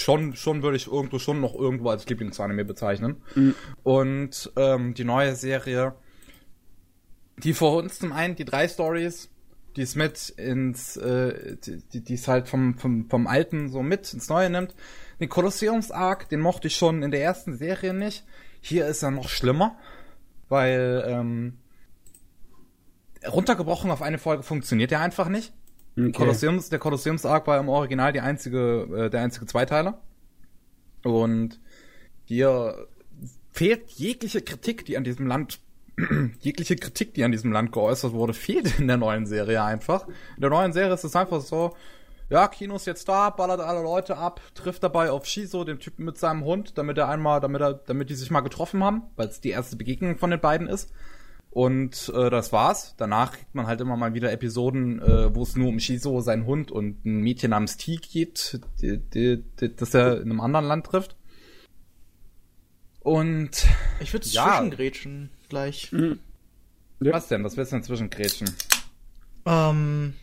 schon 0.00 0.34
schon 0.36 0.62
würde 0.62 0.76
ich 0.76 0.86
irgendwo 0.86 1.18
schon 1.18 1.40
noch 1.40 1.54
irgendwo 1.54 1.90
als 1.90 2.06
Lieblingsanime 2.06 2.64
bezeichnen. 2.64 3.22
Und 3.82 4.52
ähm, 4.56 4.94
die 4.94 5.04
neue 5.04 5.34
Serie, 5.34 5.94
die 7.38 7.52
vor 7.52 7.76
uns 7.76 7.98
zum 7.98 8.12
einen 8.12 8.36
die 8.36 8.44
drei 8.44 8.68
Stories, 8.68 9.28
die 9.76 9.82
es 9.82 9.94
mit 9.94 10.30
ins, 10.30 10.96
äh, 10.96 11.56
die, 11.92 12.00
die 12.02 12.14
es 12.14 12.28
halt 12.28 12.48
vom, 12.48 12.76
vom, 12.78 13.08
vom 13.08 13.26
Alten 13.26 13.68
so 13.68 13.82
mit 13.82 14.12
ins 14.12 14.28
Neue 14.28 14.50
nimmt. 14.50 14.74
Den 15.20 15.28
Kolosseums-Arc, 15.28 16.28
den 16.28 16.40
mochte 16.40 16.68
ich 16.68 16.76
schon 16.76 17.02
in 17.02 17.10
der 17.10 17.22
ersten 17.22 17.56
Serie 17.56 17.94
nicht. 17.94 18.24
Hier 18.60 18.86
ist 18.86 19.02
er 19.02 19.10
noch 19.10 19.28
schlimmer, 19.28 19.78
weil 20.48 21.04
ähm, 21.06 21.58
runtergebrochen 23.26 23.90
auf 23.90 24.02
eine 24.02 24.18
Folge 24.18 24.42
funktioniert 24.42 24.92
er 24.92 25.00
einfach 25.00 25.28
nicht. 25.28 25.52
Okay. 25.96 26.12
Kolosseums, 26.12 26.68
der 26.68 26.78
Kolosseums-Arc 26.78 27.46
war 27.46 27.58
im 27.58 27.68
Original 27.68 28.12
die 28.12 28.20
einzige, 28.20 29.06
äh, 29.06 29.10
der 29.10 29.22
einzige 29.22 29.46
Zweiteiler. 29.46 30.00
Und 31.02 31.60
hier 32.24 32.86
fehlt 33.50 33.90
jegliche 33.90 34.40
Kritik, 34.40 34.84
die 34.84 34.96
an 34.96 35.04
diesem 35.04 35.26
Land, 35.26 35.60
jegliche 36.40 36.76
Kritik, 36.76 37.14
die 37.14 37.24
an 37.24 37.32
diesem 37.32 37.52
Land 37.52 37.72
geäußert 37.72 38.12
wurde, 38.12 38.32
fehlt 38.34 38.78
in 38.78 38.88
der 38.88 38.96
neuen 38.96 39.26
Serie 39.26 39.62
einfach. 39.62 40.06
In 40.36 40.40
der 40.40 40.50
neuen 40.50 40.72
Serie 40.72 40.94
ist 40.94 41.04
es 41.04 41.16
einfach 41.16 41.40
so, 41.40 41.74
ja, 42.28 42.46
Kino 42.46 42.76
ist 42.76 42.86
jetzt 42.86 43.08
da, 43.08 43.30
ballert 43.30 43.60
alle 43.60 43.82
Leute 43.82 44.16
ab, 44.16 44.40
trifft 44.54 44.82
dabei 44.84 45.10
auf 45.10 45.26
Shizo, 45.26 45.64
den 45.64 45.80
Typen 45.80 46.04
mit 46.04 46.16
seinem 46.16 46.44
Hund, 46.44 46.78
damit 46.78 46.96
er 46.96 47.08
einmal, 47.08 47.40
damit 47.40 47.60
er, 47.60 47.74
damit 47.74 48.08
die 48.08 48.14
sich 48.14 48.30
mal 48.30 48.40
getroffen 48.40 48.84
haben, 48.84 49.02
weil 49.16 49.28
es 49.28 49.40
die 49.40 49.50
erste 49.50 49.76
Begegnung 49.76 50.16
von 50.16 50.30
den 50.30 50.40
beiden 50.40 50.68
ist. 50.68 50.92
Und 51.50 52.12
äh, 52.14 52.30
das 52.30 52.52
war's. 52.52 52.94
Danach 52.96 53.32
kriegt 53.32 53.52
man 53.56 53.66
halt 53.66 53.80
immer 53.80 53.96
mal 53.96 54.14
wieder 54.14 54.30
Episoden, 54.30 55.02
äh, 55.02 55.34
wo 55.34 55.42
es 55.42 55.56
nur 55.56 55.66
um 55.68 55.80
Shizo, 55.80 56.20
sein 56.20 56.46
Hund 56.46 56.70
und 56.70 57.04
ein 57.04 57.22
Mädchen 57.22 57.50
namens 57.50 57.76
T 57.76 57.96
geht, 57.96 58.60
die, 58.80 58.98
die, 58.98 59.42
die, 59.60 59.74
das 59.74 59.92
er 59.94 60.18
in 60.20 60.30
einem 60.30 60.40
anderen 60.40 60.66
Land 60.66 60.86
trifft. 60.86 61.16
Und 63.00 63.66
Ich 63.98 64.12
würde 64.12 64.28
Ja. 64.28 64.44
zwischengrätschen 64.58 65.30
gleich. 65.50 65.92
Ja. 65.92 67.12
was 67.12 67.28
denn? 67.28 67.44
Was 67.44 67.56
willst 67.58 67.72
du 67.72 67.76
inzwischen 67.76 68.08
Gretchen? 68.08 68.50
Ähm, 69.44 70.14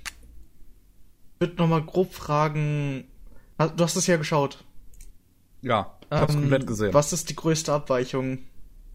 ich 1.36 1.42
würde 1.42 1.56
nochmal 1.58 1.84
grob 1.84 2.14
fragen. 2.14 3.06
Du 3.58 3.84
hast 3.84 3.96
es 3.96 4.08
ja 4.08 4.18
geschaut. 4.18 4.64
Ja, 5.62 5.98
ich 6.02 6.12
hab's 6.12 6.34
Ähm, 6.34 6.42
komplett 6.42 6.68
gesehen. 6.68 6.94
Was 6.94 7.14
ist 7.14 7.30
die 7.30 7.36
größte 7.36 7.74
Abweichung 7.74 8.40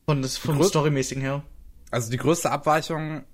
von 0.06 0.22
des, 0.22 0.36
vom 0.38 0.62
Storymäßigen 0.62 1.22
her? 1.22 1.42
Also 1.90 2.10
die 2.10 2.16
größte 2.16 2.50
Abweichung, 2.50 3.24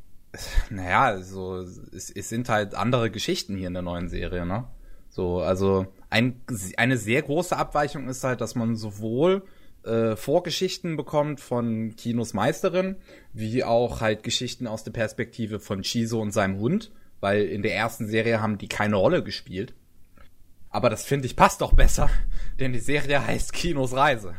naja, 0.71 1.05
also 1.05 1.57
es, 1.57 2.11
es 2.11 2.29
sind 2.29 2.49
halt 2.49 2.75
andere 2.75 3.11
Geschichten 3.11 3.57
hier 3.57 3.69
in 3.69 3.75
der 3.75 3.83
neuen 3.83 4.09
Serie, 4.09 4.45
ne? 4.45 4.65
So, 5.11 5.41
also 5.41 5.87
ein, 6.11 6.41
eine 6.77 6.97
sehr 6.97 7.23
große 7.23 7.57
Abweichung 7.57 8.09
ist 8.09 8.25
halt, 8.25 8.41
dass 8.41 8.55
man 8.55 8.77
sowohl 8.77 9.43
äh, 9.85 10.17
Vorgeschichten 10.17 10.97
bekommt 10.97 11.41
von 11.41 11.95
Kinos 11.97 12.35
Meisterin, 12.35 12.97
wie 13.33 13.65
auch 13.65 14.01
halt 14.01 14.23
Geschichten 14.23 14.67
aus 14.67 14.85
der 14.85 14.91
Perspektive 14.93 15.61
von 15.61 15.85
Shizo 15.85 16.21
und 16.21 16.33
seinem 16.33 16.59
Hund, 16.59 16.91
weil 17.21 17.45
in 17.45 17.63
der 17.63 17.75
ersten 17.75 18.07
Serie 18.07 18.41
haben 18.41 18.59
die 18.59 18.69
keine 18.69 18.97
Rolle 18.97 19.23
gespielt. 19.23 19.75
Aber 20.71 20.91
das 20.91 21.05
finde 21.05 21.27
ich 21.27 21.37
passt 21.37 21.61
doch 21.61 21.73
besser, 21.73 22.11
denn 22.61 22.73
die 22.73 22.79
Serie 22.79 23.27
heißt 23.27 23.53
Kinos 23.53 23.95
Reise. 23.95 24.35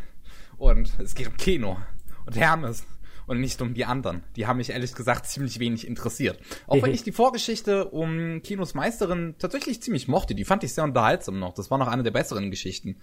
Und 0.57 0.91
es 0.99 1.15
geht 1.15 1.27
um 1.27 1.37
Kino 1.37 1.77
und 2.25 2.35
Hermes 2.35 2.85
und 3.29 3.39
nicht 3.39 3.61
um 3.61 3.73
die 3.75 3.85
anderen. 3.85 4.23
Die 4.35 4.47
haben 4.47 4.57
mich 4.57 4.71
ehrlich 4.71 4.93
gesagt 4.93 5.27
ziemlich 5.27 5.59
wenig 5.59 5.87
interessiert. 5.87 6.39
Auch 6.67 6.81
wenn 6.81 6.93
ich 6.93 7.03
die 7.03 7.11
Vorgeschichte 7.11 7.85
um 7.85 8.41
Kinos 8.41 8.73
Meisterin 8.73 9.35
tatsächlich 9.37 9.81
ziemlich 9.81 10.07
mochte. 10.07 10.33
Die 10.33 10.45
fand 10.45 10.63
ich 10.63 10.73
sehr 10.73 10.83
unterhaltsam 10.83 11.39
noch. 11.39 11.53
Das 11.53 11.69
war 11.69 11.77
noch 11.77 11.87
eine 11.87 12.03
der 12.03 12.11
besseren 12.11 12.49
Geschichten. 12.49 12.97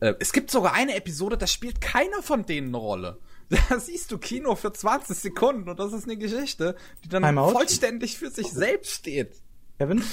Äh, 0.00 0.14
es 0.18 0.32
gibt 0.32 0.50
sogar 0.50 0.72
eine 0.74 0.96
Episode, 0.96 1.36
da 1.38 1.46
spielt 1.46 1.80
keiner 1.80 2.22
von 2.22 2.44
denen 2.46 2.68
eine 2.68 2.76
Rolle. 2.78 3.18
Da 3.68 3.80
siehst 3.80 4.12
du 4.12 4.18
Kino 4.18 4.54
für 4.54 4.72
20 4.72 5.16
Sekunden 5.18 5.68
und 5.68 5.78
das 5.80 5.92
ist 5.92 6.04
eine 6.04 6.16
Geschichte, 6.16 6.76
die 7.04 7.08
dann 7.08 7.24
Timeout? 7.24 7.50
vollständig 7.50 8.16
für 8.16 8.30
sich 8.30 8.46
selbst 8.46 8.92
steht. 8.92 9.34
Kevin? 9.78 10.04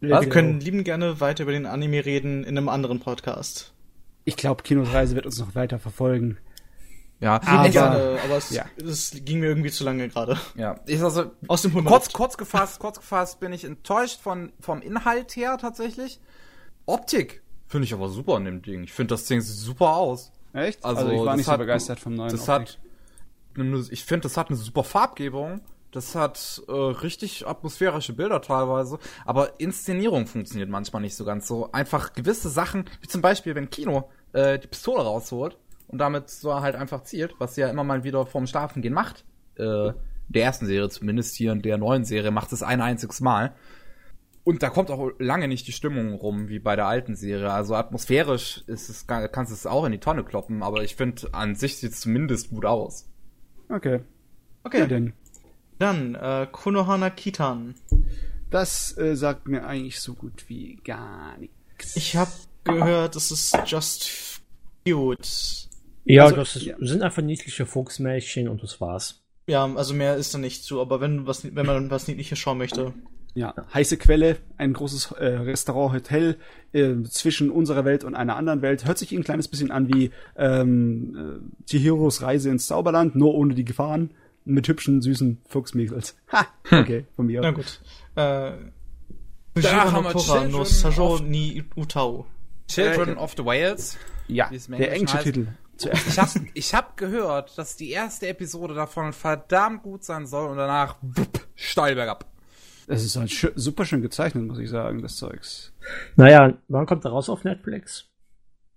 Ja, 0.00 0.20
Wir 0.20 0.28
können 0.28 0.58
lieben 0.60 0.82
gerne 0.84 1.20
weiter 1.20 1.44
über 1.44 1.52
den 1.52 1.66
Anime 1.66 2.04
reden 2.04 2.42
in 2.42 2.58
einem 2.58 2.68
anderen 2.68 2.98
Podcast. 2.98 3.72
Ich 4.24 4.36
glaube, 4.36 4.64
Kinos 4.64 4.92
Reise 4.92 5.14
wird 5.14 5.24
uns 5.24 5.38
noch 5.38 5.54
weiter 5.54 5.78
verfolgen. 5.78 6.36
Ja, 7.20 7.40
Aber- 7.46 7.66
ich, 7.66 7.72
gerne, 7.72 8.18
aber 8.24 8.36
es, 8.38 8.50
ja. 8.50 8.64
es 8.76 9.12
ging 9.24 9.38
mir 9.38 9.46
irgendwie 9.46 9.70
zu 9.70 9.84
lange 9.84 10.08
gerade. 10.08 10.36
ja, 10.56 10.80
ich 10.86 11.00
also 11.00 11.30
Aus 11.46 11.62
dem 11.62 11.74
Hund. 11.74 11.86
kurz, 11.86 12.12
kurz 12.12 12.36
gefasst, 12.36 12.80
kurz 12.80 12.96
gefasst 12.98 13.38
bin 13.38 13.52
ich 13.52 13.62
enttäuscht 13.64 14.20
von, 14.20 14.52
vom 14.58 14.82
Inhalt 14.82 15.36
her 15.36 15.58
tatsächlich. 15.60 16.18
Optik 16.86 17.43
finde 17.66 17.86
ich 17.86 17.94
aber 17.94 18.08
super 18.08 18.36
in 18.36 18.44
dem 18.44 18.62
Ding. 18.62 18.84
Ich 18.84 18.92
finde 18.92 19.14
das 19.14 19.24
Ding 19.26 19.40
sieht 19.40 19.56
super 19.56 19.94
aus. 19.96 20.32
Echt? 20.52 20.84
Also, 20.84 21.00
Also, 21.02 21.12
ich 21.12 21.24
war 21.24 21.36
nicht 21.36 21.46
so 21.46 21.52
hat- 21.52 21.58
begeistert 21.58 21.98
vom 22.00 22.14
neuen. 22.14 22.30
Das 22.30 22.48
hat, 22.48 22.78
ich 23.90 24.04
finde, 24.04 24.22
das 24.22 24.36
hat 24.36 24.48
eine 24.48 24.56
super 24.56 24.84
Farbgebung. 24.84 25.60
Das 25.90 26.16
hat 26.16 26.60
äh, 26.66 26.72
richtig 26.72 27.46
atmosphärische 27.46 28.14
Bilder 28.14 28.42
teilweise, 28.42 28.98
aber 29.24 29.60
Inszenierung 29.60 30.26
funktioniert 30.26 30.68
manchmal 30.68 31.02
nicht 31.02 31.14
so 31.14 31.24
ganz 31.24 31.46
so. 31.46 31.70
Einfach 31.70 32.14
gewisse 32.14 32.48
Sachen, 32.50 32.86
wie 33.00 33.06
zum 33.06 33.20
Beispiel, 33.22 33.54
wenn 33.54 33.70
Kino 33.70 34.10
äh, 34.32 34.58
die 34.58 34.66
Pistole 34.66 35.02
rausholt 35.02 35.56
und 35.86 35.98
damit 35.98 36.30
so 36.30 36.52
halt 36.60 36.74
einfach 36.74 37.04
zielt, 37.04 37.36
was 37.38 37.54
sie 37.54 37.60
ja 37.60 37.68
immer 37.68 37.84
mal 37.84 38.02
wieder 38.02 38.26
vorm 38.26 38.48
Schlafengehen 38.48 38.92
macht. 38.92 39.24
Äh, 39.56 39.92
der 40.28 40.42
ersten 40.42 40.66
Serie 40.66 40.88
zumindest 40.88 41.36
hier 41.36 41.52
in 41.52 41.62
der 41.62 41.78
neuen 41.78 42.04
Serie 42.04 42.32
macht 42.32 42.52
es 42.52 42.64
ein 42.64 42.80
einziges 42.80 43.20
Mal. 43.20 43.54
Und 44.44 44.62
da 44.62 44.68
kommt 44.68 44.90
auch 44.90 45.10
lange 45.18 45.48
nicht 45.48 45.66
die 45.66 45.72
Stimmung 45.72 46.12
rum, 46.14 46.48
wie 46.48 46.58
bei 46.58 46.76
der 46.76 46.86
alten 46.86 47.16
Serie. 47.16 47.50
Also 47.50 47.74
atmosphärisch 47.74 48.62
ist 48.66 48.90
es, 48.90 49.06
kannst 49.06 49.50
du 49.50 49.54
es 49.54 49.66
auch 49.66 49.84
in 49.86 49.92
die 49.92 49.98
Tonne 49.98 50.22
kloppen, 50.22 50.62
aber 50.62 50.84
ich 50.84 50.96
finde, 50.96 51.28
an 51.32 51.54
sich 51.54 51.78
sieht 51.78 51.92
es 51.92 52.00
zumindest 52.00 52.50
gut 52.50 52.66
aus. 52.66 53.08
Okay. 53.70 54.00
Okay, 54.62 54.80
Ja, 54.80 54.86
denn. 54.86 55.14
dann 55.78 56.14
äh, 56.14 56.46
Konohana 56.52 57.08
Kitan. 57.10 57.74
Das 58.50 58.96
äh, 58.98 59.16
sagt 59.16 59.48
mir 59.48 59.66
eigentlich 59.66 60.00
so 60.00 60.12
gut 60.14 60.48
wie 60.48 60.76
gar 60.84 61.36
nichts. 61.38 61.96
Ich 61.96 62.14
habe 62.16 62.30
gehört, 62.64 63.16
es 63.16 63.30
ist 63.30 63.56
just 63.66 64.40
cute. 64.86 65.68
Ja, 66.04 66.24
Also, 66.24 66.36
das 66.36 66.56
ist, 66.56 66.64
ja. 66.64 66.76
sind 66.80 67.02
einfach 67.02 67.22
niedliche 67.22 67.64
Fuchsmärchen 67.64 68.48
und 68.48 68.62
das 68.62 68.80
war's. 68.80 69.22
Ja, 69.46 69.64
also 69.74 69.94
mehr 69.94 70.16
ist 70.16 70.34
da 70.34 70.38
nicht 70.38 70.64
zu, 70.64 70.80
aber 70.80 71.00
wenn 71.00 71.26
was 71.26 71.44
wenn 71.44 71.66
man 71.66 71.90
was 71.90 72.08
Niedliches 72.08 72.38
schauen 72.38 72.58
möchte. 72.58 72.92
Ja, 73.34 73.52
heiße 73.72 73.96
Quelle, 73.96 74.36
ein 74.58 74.72
großes 74.72 75.10
äh, 75.12 75.26
Restaurant, 75.26 75.92
Hotel 75.92 76.38
äh, 76.72 77.02
zwischen 77.02 77.50
unserer 77.50 77.84
Welt 77.84 78.04
und 78.04 78.14
einer 78.14 78.36
anderen 78.36 78.62
Welt. 78.62 78.86
Hört 78.86 78.98
sich 78.98 79.10
ein 79.12 79.24
kleines 79.24 79.48
bisschen 79.48 79.72
an 79.72 79.92
wie 79.92 80.12
ähm, 80.36 81.42
äh, 81.66 81.66
Chihiros 81.68 82.22
Reise 82.22 82.50
ins 82.50 82.68
Zauberland, 82.68 83.16
nur 83.16 83.34
ohne 83.34 83.54
die 83.54 83.64
Gefahren, 83.64 84.10
mit 84.44 84.68
hübschen, 84.68 85.02
süßen 85.02 85.40
Fuchsmädels. 85.48 86.16
Ha, 86.32 86.46
okay, 86.70 87.06
von 87.16 87.26
mir. 87.26 87.40
Na 87.40 87.50
gut. 87.50 87.80
Äh, 88.14 88.52
Da 89.54 89.92
haben 89.92 90.04
no 90.04 90.10
wir 90.10 90.48
no 90.48 90.64
Children 90.64 90.64
Sajo 90.64 91.18
ni 91.18 91.64
Utao. 91.76 92.26
Children 92.68 93.16
of 93.18 93.34
the 93.36 93.44
Whales. 93.44 93.96
Ja, 94.28 94.50
der 94.68 94.92
englische 94.92 95.16
heißt. 95.16 95.24
Titel. 95.24 95.48
Zuerst. 95.76 96.06
Ich 96.06 96.18
hab, 96.18 96.28
ich 96.54 96.74
hab 96.74 96.96
gehört, 96.96 97.58
dass 97.58 97.76
die 97.76 97.90
erste 97.90 98.28
Episode 98.28 98.74
davon 98.74 99.12
verdammt 99.12 99.82
gut 99.82 100.04
sein 100.04 100.26
soll 100.26 100.48
und 100.48 100.56
danach 100.56 100.96
wupp, 101.02 101.46
steil 101.56 101.96
bergab. 101.96 102.26
Das 102.86 103.02
ist 103.02 103.16
halt 103.16 103.30
schö 103.30 103.50
super 103.54 103.84
schön 103.86 104.02
gezeichnet, 104.02 104.46
muss 104.46 104.58
ich 104.58 104.68
sagen, 104.70 105.00
das 105.02 105.16
Zeugs. 105.16 105.72
Naja, 106.16 106.52
wann 106.68 106.86
kommt 106.86 107.04
er 107.04 107.10
raus 107.12 107.28
auf 107.28 107.44
Netflix? 107.44 108.06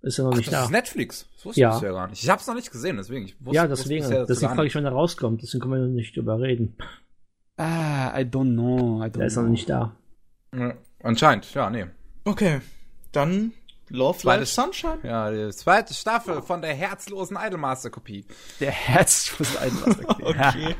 Ist 0.00 0.18
ja 0.18 0.24
noch 0.24 0.32
Ach, 0.32 0.36
nicht 0.36 0.48
das 0.48 0.54
da. 0.54 0.64
ist 0.64 0.70
Netflix. 0.70 1.26
Das 1.36 1.44
wusste 1.46 1.60
Ja. 1.60 1.76
ich 1.76 1.82
ja 1.82 1.90
gar 1.92 2.06
nicht. 2.08 2.22
Ich 2.22 2.30
hab's 2.30 2.46
noch 2.46 2.54
nicht 2.54 2.70
gesehen, 2.70 2.96
deswegen. 2.96 3.26
Ich 3.26 3.36
wusste, 3.40 3.56
ja, 3.56 3.68
wusste 3.68 3.88
deswegen. 3.88 4.08
dazu 4.10 4.26
Deswegen 4.26 4.54
frage 4.54 4.66
ich, 4.68 4.74
wann 4.74 4.84
er 4.84 4.92
rauskommt. 4.92 5.42
Deswegen 5.42 5.60
können 5.60 5.74
wir 5.74 5.80
noch 5.80 5.88
nicht 5.88 6.16
drüber 6.16 6.40
reden. 6.40 6.76
Ah, 7.56 8.18
I 8.18 8.22
don't 8.22 8.52
know. 8.54 9.02
I 9.02 9.06
don't 9.08 9.18
Der 9.18 9.26
ist 9.26 9.36
noch 9.36 9.42
know. 9.42 9.50
nicht 9.50 9.68
da. 9.68 9.92
Ja, 10.56 10.74
Anscheinend, 11.02 11.52
ja, 11.54 11.68
nee. 11.70 11.86
Okay, 12.24 12.60
dann 13.12 13.52
Love 13.90 14.18
Life 14.26 14.44
Zweites- 14.44 14.54
Sunshine. 14.54 14.98
Ja, 15.02 15.30
die 15.30 15.50
zweite 15.54 15.94
Staffel 15.94 16.42
von 16.42 16.60
der 16.62 16.74
herzlosen 16.74 17.36
Idolmaster-Kopie. 17.40 18.24
Der 18.60 18.70
Herz 18.70 19.34
muss 19.38 19.56
einlassen. 19.56 20.04
Okay. 20.06 20.76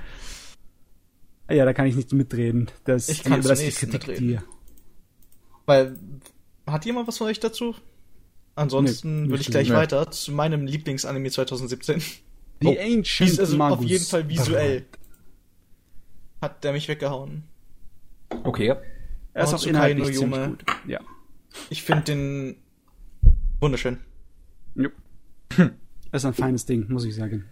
Ja. 1.49 1.57
ja, 1.57 1.65
da 1.65 1.73
kann 1.73 1.87
ich 1.87 1.97
nicht 1.97 2.13
mitreden. 2.13 2.71
Das, 2.85 3.09
Ich 3.09 3.23
kann 3.25 3.41
das 3.43 3.59
Kritik 3.61 3.93
mitreden. 3.93 4.29
dir. 4.29 4.43
Weil, 5.67 5.99
hat 6.67 6.85
jemand 6.85 7.09
was 7.09 7.19
von 7.19 7.27
euch 7.27 7.41
dazu? 7.41 7.75
Ansonsten 8.55 9.23
Nee, 9.25 9.29
würde 9.31 9.41
ich 9.43 9.49
nicht 9.49 9.51
gleich 9.53 9.69
nee. 9.69 9.75
weiter 9.77 10.11
zu 10.11 10.33
meinem 10.33 10.67
Lieblingsanime 10.67 11.31
2017. 11.31 12.01
The 12.01 12.67
Oh. 12.67 12.77
Ancient 12.77 13.39
also 13.39 13.53
auf 13.53 13.59
Magus. 13.59 13.87
jeden 13.89 14.05
Fall 14.05 14.29
visuell. 14.29 14.87
Hat 16.43 16.65
der 16.65 16.73
mich 16.73 16.89
weggehauen. 16.89 17.45
Okay. 18.45 18.75
Er 19.33 19.45
ist 19.45 19.51
auch 19.51 19.55
Otsukai 19.55 19.71
inhaltlich 19.93 20.19
ziemlich 20.19 20.45
gut. 20.47 20.65
Ja. 20.87 21.01
Ich 21.71 21.83
finde 21.85 22.03
den 22.03 22.57
wunderschön. 23.61 23.99
Jupp. 24.75 24.93
Das 26.11 26.23
ist 26.23 26.25
ein 26.25 26.35
feines 26.35 26.67
Ding, 26.67 26.91
muss 26.91 27.05
ich 27.05 27.15
sagen. 27.15 27.45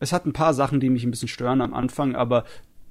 Es 0.00 0.12
hat 0.12 0.26
ein 0.26 0.32
paar 0.32 0.54
Sachen, 0.54 0.80
die 0.80 0.90
mich 0.90 1.04
ein 1.04 1.10
bisschen 1.10 1.28
stören 1.28 1.60
am 1.60 1.74
Anfang, 1.74 2.14
aber 2.16 2.44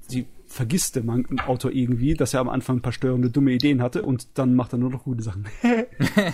sie 0.10 0.26
vergisst 0.48 0.96
der 0.96 1.04
Man 1.04 1.26
Autor 1.46 1.72
irgendwie, 1.72 2.16
dass 2.16 2.34
er 2.34 2.40
am 2.40 2.50
Anfang 2.50 2.78
ein 2.78 2.82
paar 2.82 2.92
störende, 2.92 3.30
dumme 3.30 3.52
Ideen 3.52 3.82
hatte 3.84 4.02
und 4.02 4.38
dann 4.40 4.56
macht 4.56 4.74
er 4.74 4.80
nur 4.80 4.90
noch 4.90 5.04
gute 5.04 5.24
Sachen. 5.24 5.46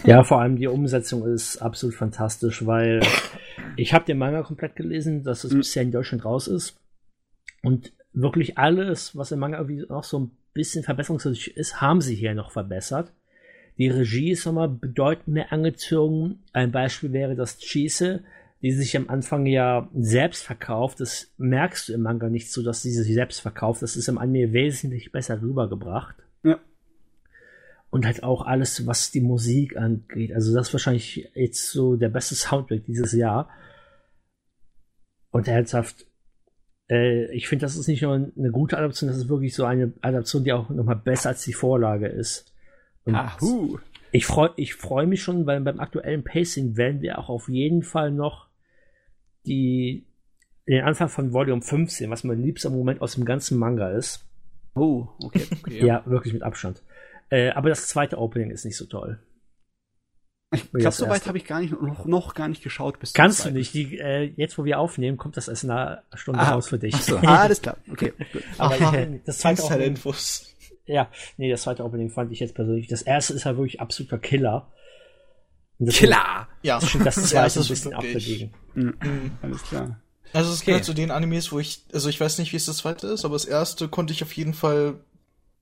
Ja, 0.06 0.24
vor 0.24 0.40
allem 0.42 0.56
die 0.56 0.68
Umsetzung 0.68 1.26
ist 1.28 1.58
absolut 1.58 1.96
fantastisch, 1.96 2.66
weil 2.66 3.02
ich 3.76 3.94
habe 3.94 4.06
den 4.06 4.18
Manga 4.18 4.42
komplett 4.44 4.76
gelesen, 4.76 5.24
dass 5.24 5.44
es 5.44 5.52
Mhm. 5.52 5.58
bisher 5.58 5.84
in 5.84 5.92
Deutschland 5.92 6.24
raus 6.24 6.48
ist. 6.48 6.78
Und 7.62 7.92
wirklich 8.14 8.58
alles, 8.58 9.16
was 9.18 9.32
im 9.32 9.40
Manga 9.40 9.58
irgendwie 9.58 9.86
noch 9.90 10.04
so 10.04 10.20
ein 10.20 10.32
bisschen 10.54 10.84
verbesserungswürdig 10.84 11.58
ist, 11.58 11.82
haben 11.82 12.00
sie 12.00 12.16
hier 12.16 12.34
noch 12.36 12.52
verbessert. 12.52 13.12
Die 13.78 13.90
Regie 13.90 14.32
ist 14.32 14.46
nochmal 14.46 14.70
bedeutend 14.70 15.28
mehr 15.28 15.52
angezogen. 15.52 16.40
Ein 16.54 16.72
Beispiel 16.72 17.12
wäre 17.12 17.36
das 17.36 17.58
Chise, 17.58 18.24
die 18.66 18.72
sich 18.72 18.98
am 18.98 19.10
Anfang 19.10 19.46
ja 19.46 19.88
selbst 19.94 20.44
verkauft. 20.44 21.00
Das 21.00 21.32
merkst 21.38 21.88
du 21.88 21.94
im 21.94 22.02
Manga 22.02 22.30
nicht 22.30 22.52
so, 22.52 22.64
dass 22.64 22.82
sie 22.82 22.90
sich 22.92 23.14
selbst 23.14 23.40
verkauft. 23.40 23.84
Das 23.84 23.96
ist 23.96 24.08
im 24.08 24.18
Anime 24.18 24.54
wesentlich 24.54 25.12
besser 25.12 25.40
rübergebracht. 25.40 26.16
Ja. 26.42 26.58
Und 27.92 28.08
halt 28.08 28.24
auch 28.24 28.44
alles, 28.44 28.88
was 28.88 29.12
die 29.12 29.22
Musik 29.22 29.78
angeht. 29.78 30.34
Also 30.34 30.52
das 30.52 30.70
ist 30.70 30.74
wahrscheinlich 30.74 31.30
jetzt 31.36 31.70
so 31.70 31.96
der 31.96 32.10
beste 32.10 32.34
Soundtrack 32.34 32.84
dieses 32.86 33.12
Jahr. 33.14 33.52
Und 35.30 35.48
ernsthaft, 35.48 36.08
äh, 36.90 37.32
ich 37.36 37.48
finde, 37.48 37.68
das 37.68 37.76
ist 37.76 37.88
nicht 37.88 38.02
nur 38.02 38.16
eine 38.16 38.50
gute 38.50 38.80
Adaption, 38.80 39.10
das 39.10 39.18
ist 39.18 39.30
wirklich 39.30 39.54
so 39.54 39.66
eine 39.66 39.94
Adaption, 40.02 40.44
die 40.44 40.54
auch 40.54 40.72
nochmal 40.72 40.96
besser 40.96 41.30
als 41.30 41.44
die 41.44 41.54
Vorlage 41.54 42.08
ist. 42.08 42.52
Und 43.04 43.14
Ahu. 43.14 43.78
ich 44.12 44.26
freue 44.26 44.54
ich 44.56 44.74
freu 44.74 45.06
mich 45.06 45.22
schon, 45.22 45.46
weil 45.46 45.62
beim 45.62 45.80
aktuellen 45.80 46.24
Pacing 46.24 46.78
werden 46.78 47.04
wir 47.04 47.20
auch 47.20 47.30
auf 47.30 47.48
jeden 47.48 47.84
Fall 47.84 48.10
noch 48.10 48.45
die, 49.46 50.06
den 50.68 50.84
Anfang 50.84 51.10
von 51.10 51.34
Volume 51.34 51.62
15, 51.62 52.10
was 52.10 52.24
mein 52.24 52.42
liebster 52.42 52.70
Moment 52.70 53.02
aus 53.02 53.16
dem 53.16 53.26
ganzen 53.26 53.58
Manga 53.58 53.90
ist. 53.90 54.26
Oh, 54.76 55.08
okay. 55.24 55.48
okay. 55.62 55.86
Ja, 55.86 56.04
wirklich 56.06 56.34
mit 56.34 56.44
Abstand. 56.44 56.82
Äh, 57.30 57.50
aber 57.52 57.70
das 57.70 57.88
zweite 57.88 58.18
Opening 58.18 58.52
ist 58.52 58.66
nicht 58.66 58.78
so 58.78 58.86
toll. 58.86 59.20
Ich 60.52 60.72
glaube, 60.72 60.84
das 60.84 60.98
so 60.98 61.06
weit 61.06 61.14
erste. 61.14 61.28
habe 61.30 61.38
ich 61.38 61.46
gar 61.46 61.60
nicht, 61.60 61.80
noch, 61.82 62.06
noch 62.06 62.34
gar 62.34 62.48
nicht 62.48 62.64
geschaut. 62.64 63.00
Bis 63.00 63.12
zum 63.12 63.22
Kannst 63.22 63.46
du 63.46 63.52
nicht. 63.52 63.74
Die, 63.74 63.98
äh, 63.98 64.32
jetzt, 64.36 64.58
wo 64.58 64.66
wir 64.66 64.80
aufnehmen, 64.80 65.18
kommt 65.18 65.38
das 65.38 65.48
erst 65.48 65.64
in 65.64 65.72
einer 65.72 66.04
Stunde 66.14 66.40
Aha. 66.40 66.54
raus 66.54 66.70
für 66.70 66.80
dich. 66.80 66.96
so. 66.96 67.18
Ah, 67.18 67.40
alles 67.44 67.62
klar. 67.62 67.78
Okay, 67.92 68.14
aber 68.58 68.76
Aha. 68.76 68.98
ich, 69.00 69.24
das 69.26 69.40
zweite 69.40 69.64
Opening, 69.64 69.90
Inside-Infos. 69.90 70.56
ja, 70.86 71.10
nee, 71.38 71.50
das 71.50 71.64
zweite 71.64 71.84
Opening 71.84 72.10
fand 72.10 72.32
ich 72.32 72.40
jetzt 72.40 72.56
persönlich. 72.56 72.88
Das 72.88 73.02
erste 73.02 73.34
ist 73.34 73.46
halt 73.46 73.58
wirklich 73.58 73.82
absoluter 73.82 74.18
Killer. 74.18 74.72
Killer! 75.90 76.48
Ja, 76.62 76.80
Ich 76.82 76.90
finde 76.90 77.06
das 77.06 77.16
Das 77.16 77.30
zweite 77.30 77.44
erste 77.44 77.60
ein 77.60 77.62
ist 77.64 77.68
bisschen 77.70 77.92
wirklich- 77.92 78.52
abgedegen. 78.76 78.98
Mhm. 79.04 79.32
Alles 79.42 79.64
klar. 79.64 80.00
Also 80.34 80.52
es 80.52 80.58
Okay. 80.62 80.72
gehört 80.72 80.86
zu 80.86 80.94
den 80.94 81.12
Animes, 81.12 81.52
wo 81.52 81.60
ich, 81.60 81.84
also 81.94 82.10
ich 82.10 82.20
weiß 82.20 82.40
nicht, 82.40 82.52
wie 82.52 82.58
es 82.58 82.66
das 82.66 82.78
zweite 82.78 83.08
ist, 83.08 83.24
aber 83.26 83.36
das 83.36 83.46
erste 83.46 83.88
konnte 83.88 84.12
ich 84.14 84.22
auf 84.24 84.34
jeden 84.34 84.54
Fall 84.54 84.96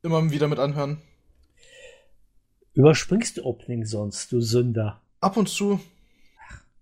immer 0.02 0.32
wieder 0.32 0.48
mit 0.48 0.60
anhören. 0.60 1.00
Überspringst 2.74 3.38
du 3.38 3.44
Opening 3.46 3.86
sonst, 3.86 4.32
du 4.32 4.42
Sünder? 4.42 5.02
Ab 5.22 5.38
und 5.38 5.48
zu. 5.48 5.80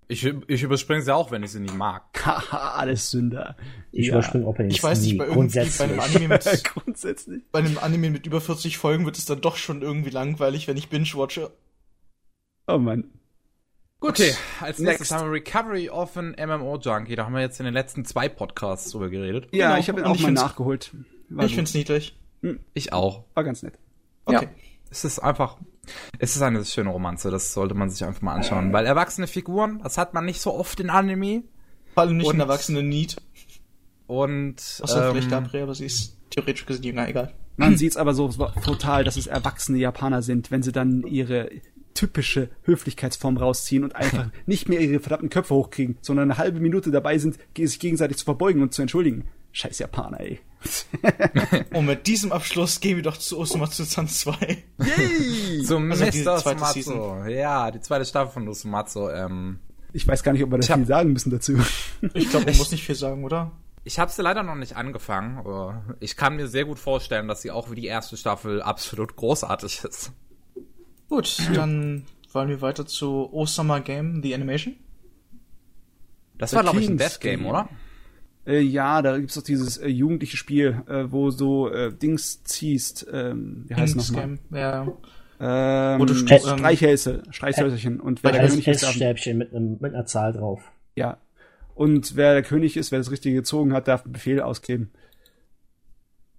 Ich, 0.08 0.26
ich 0.48 0.64
überspringe 0.64 1.02
sie 1.02 1.14
auch, 1.14 1.32
wenn 1.32 1.44
ich 1.44 1.52
sie 1.52 1.60
nicht 1.60 1.74
mag. 1.76 2.04
Haha, 2.26 2.72
alles 2.78 3.12
Sünder. 3.12 3.56
Ich 3.92 4.08
Ja. 4.08 4.14
überspringe 4.14 4.46
Openings 4.46 4.76
Ich 4.76 4.84
weiß 4.84 5.02
nicht, 5.02 5.18
bei 5.18 5.26
irgendwie, 5.26 5.36
bei 5.58 5.64
grundsätzlich. 5.64 5.90
einem 5.90 6.00
Anime 6.00 6.28
mit, 6.30 6.64
Grundsätzlich. 6.66 7.44
bei 7.52 7.60
einem 7.60 7.78
Anime 7.78 8.10
mit 8.10 8.26
über 8.26 8.42
40 8.42 8.78
Folgen 8.78 9.06
wird 9.06 9.18
es 9.18 9.26
dann 9.26 9.42
doch 9.42 9.56
schon 9.58 9.82
irgendwie 9.82 10.10
langweilig, 10.10 10.68
wenn 10.68 10.78
ich 10.78 10.90
binge-watche. 10.90 11.52
Oh 12.68 12.78
Mann. 12.78 13.06
Gut, 14.02 14.10
okay. 14.10 14.34
als 14.60 14.80
nächstes 14.80 15.12
Next. 15.12 15.12
haben 15.12 15.32
wir 15.32 15.34
Recovery 15.34 15.90
of 15.90 16.18
an 16.18 16.36
MMO-Junkie. 16.38 17.16
Da 17.16 17.26
haben 17.26 17.34
wir 17.34 17.42
jetzt 17.42 17.60
in 17.60 17.66
den 17.66 17.74
letzten 17.74 18.04
zwei 18.04 18.28
Podcasts 18.28 18.92
drüber 18.92 19.10
geredet. 19.10 19.48
Ja, 19.54 19.68
Genau. 19.70 19.80
ich 19.80 19.88
habe 19.90 20.00
ihn 20.02 20.06
auch 20.08 20.16
ich 20.16 20.24
mal 20.24 20.32
nachgeholt. 20.32 20.92
War, 21.30 21.46
ich 21.46 21.52
gut. 21.52 21.56
find's 21.56 21.74
niedlich. 21.76 22.18
Ich 22.74 22.92
auch. 22.94 23.24
war 23.36 23.44
ganz 23.44 23.62
nett. 23.64 23.76
Okay. 24.26 24.46
Ja. 24.46 24.50
Es 24.90 25.06
ist 25.06 25.20
einfach, 25.20 25.58
es 26.20 26.36
ist 26.36 26.42
eine 26.42 26.66
schöne 26.66 26.90
Romanze. 26.90 27.30
Das 27.32 27.54
sollte 27.54 27.76
man 27.76 27.90
sich 27.90 28.04
einfach 28.04 28.22
mal 28.24 28.34
anschauen. 28.34 28.74
Weil 28.74 28.86
erwachsene 28.88 29.28
Figuren, 29.28 29.80
das 29.84 29.98
hat 29.98 30.14
man 30.14 30.26
nicht 30.26 30.42
so 30.42 30.54
oft 30.54 30.80
in 30.80 30.90
Anime. 30.90 31.44
Vor 31.94 32.04
allem 32.04 32.18
nicht 32.18 32.26
Und- 32.28 32.36
ein 32.38 32.42
Erwachsene 32.42 32.84
Need. 32.84 33.18
Und, 34.08 34.58
Außer 34.82 35.06
ähm, 35.06 35.12
vielleicht 35.14 35.30
Gabriel, 35.30 35.64
aber 35.64 35.76
sie 35.76 35.86
ist 35.86 36.18
theoretisch 36.32 36.66
gesehen 36.66 36.84
jünger, 36.84 37.08
egal. 37.08 37.34
Man 37.56 37.78
sieht's 37.78 37.96
aber 37.98 38.14
so 38.14 38.30
total, 38.64 39.04
dass 39.04 39.16
es 39.18 39.28
erwachsene 39.28 39.78
Japaner 39.78 40.22
sind, 40.22 40.50
wenn 40.52 40.64
sie 40.64 40.72
dann 40.72 41.04
ihre 41.04 41.50
typische 41.94 42.50
Höflichkeitsform 42.64 43.38
rausziehen 43.38 43.84
und 43.84 43.96
einfach 43.96 44.30
nicht 44.46 44.70
mehr 44.70 44.80
ihre 44.82 45.00
verdammten 45.00 45.30
Köpfe 45.30 45.54
hochkriegen, 45.56 45.98
sondern 46.02 46.30
eine 46.32 46.38
halbe 46.38 46.60
Minute 46.60 46.92
dabei 46.92 47.18
sind, 47.18 47.38
sich 47.58 47.80
gegenseitig 47.80 48.18
zu 48.18 48.26
verbeugen 48.26 48.62
und 48.62 48.74
zu 48.74 48.82
entschuldigen. 48.82 49.28
Scheiß 49.54 49.80
Japaner, 49.80 50.22
ey. 50.22 50.40
Und 51.74 51.86
mit 51.88 52.08
diesem 52.08 52.32
Abschluss 52.32 52.80
gehen 52.80 52.96
wir 52.98 53.04
doch 53.04 53.18
zu 53.18 53.38
Osumatsu-san 53.40 54.08
2. 54.08 54.64
Zum 55.66 55.92
Also 55.92 56.06
Mr. 56.06 56.38
zweite 56.38 56.60
Sumatsu. 56.60 57.26
Ja, 57.28 57.72
die 57.72 57.82
zweite 57.82 58.06
Staffel 58.06 58.32
von 58.32 58.54
Sumatsu. 58.54 59.10
Ähm, 59.10 59.60
Ich 59.94 60.08
weiß 60.08 60.24
gar 60.24 60.32
nicht, 60.34 60.44
ob 60.44 60.52
wir 60.52 60.58
da 60.58 60.64
Ich 60.64 60.72
hab- 60.72 60.78
viel 60.78 60.86
sagen 60.88 61.12
müssen 61.14 61.32
dazu. 61.32 61.58
Ich 62.14 62.30
glaube, 62.30 62.46
man 62.46 62.58
muss 62.58 62.72
nicht 62.72 62.84
viel 62.86 62.96
sagen, 62.96 63.24
oder? 63.24 63.52
ich 63.84 63.98
habe 63.98 64.12
sie 64.12 64.22
leider 64.22 64.44
noch 64.44 64.56
nicht 64.56 64.78
angefangen. 64.78 65.40
aber 65.40 65.84
Ich 66.00 66.16
kann 66.16 66.36
mir 66.36 66.48
sehr 66.48 66.66
gut 66.66 66.78
vorstellen, 66.80 67.28
dass 67.28 67.42
sie 67.42 67.50
auch 67.52 67.72
wie 67.72 67.76
die 67.76 67.88
erste 67.88 68.16
Staffel 68.16 68.62
absolut 68.62 69.16
großartig 69.16 69.84
ist. 69.84 70.12
Gut, 71.12 71.38
dann 71.54 72.06
wollen 72.32 72.48
wir 72.48 72.62
weiter 72.62 72.86
zu 72.86 73.30
Osama 73.34 73.80
Game, 73.80 74.24
The 74.24 74.34
Animation. 74.34 74.76
Das 76.38 76.52
The 76.52 76.56
war, 76.56 76.64
glaube 76.64 76.80
ich, 76.80 76.88
ein 76.90 76.98
Death 76.98 77.20
Game, 77.20 77.46
oder? 77.46 77.68
Äh, 78.48 78.62
ja, 78.62 79.02
da 79.02 79.18
gibt's 79.20 79.36
doch 79.36 79.44
dieses 79.44 79.78
äh, 79.78 79.90
jugendliche 79.90 80.38
Spiel, 80.38 80.82
äh, 80.88 81.12
wo 81.12 81.30
so 81.30 81.70
äh, 81.70 81.94
Dings 81.94 82.44
ziehst, 82.46 83.06
ähm, 83.12 83.66
wie 83.68 83.76
heißt 83.76 83.98
nochmal? 83.98 84.22
Game, 84.22 84.40
ja. 84.52 84.88
Ähm, 85.44 86.00
Wo 86.00 86.06
du 86.06 86.14
st- 86.14 86.58
Streichhölzer, 86.58 87.24
Streichhölzerchen. 87.30 88.00
Und 88.00 88.24
wer 88.24 88.32
der 88.32 88.42
Ein 88.44 88.48
König 88.50 88.68
ist, 88.70 88.84
Essstäbchen 88.84 89.38
mit, 89.38 89.54
einem, 89.54 89.78
mit 89.82 89.94
einer 89.94 90.06
Zahl 90.06 90.32
drauf. 90.34 90.62
ja. 90.96 91.18
Und 91.76 92.16
wer 92.16 92.34
der 92.34 92.44
König 92.44 92.78
ist, 92.78 92.92
wer 92.92 93.00
das 93.00 93.12
Richtige 93.12 93.36
gezogen 93.36 93.74
hat, 93.74 93.88
darf 93.88 94.04
einen 94.04 94.14
Befehl 94.14 94.40
ausgeben. 94.40 94.92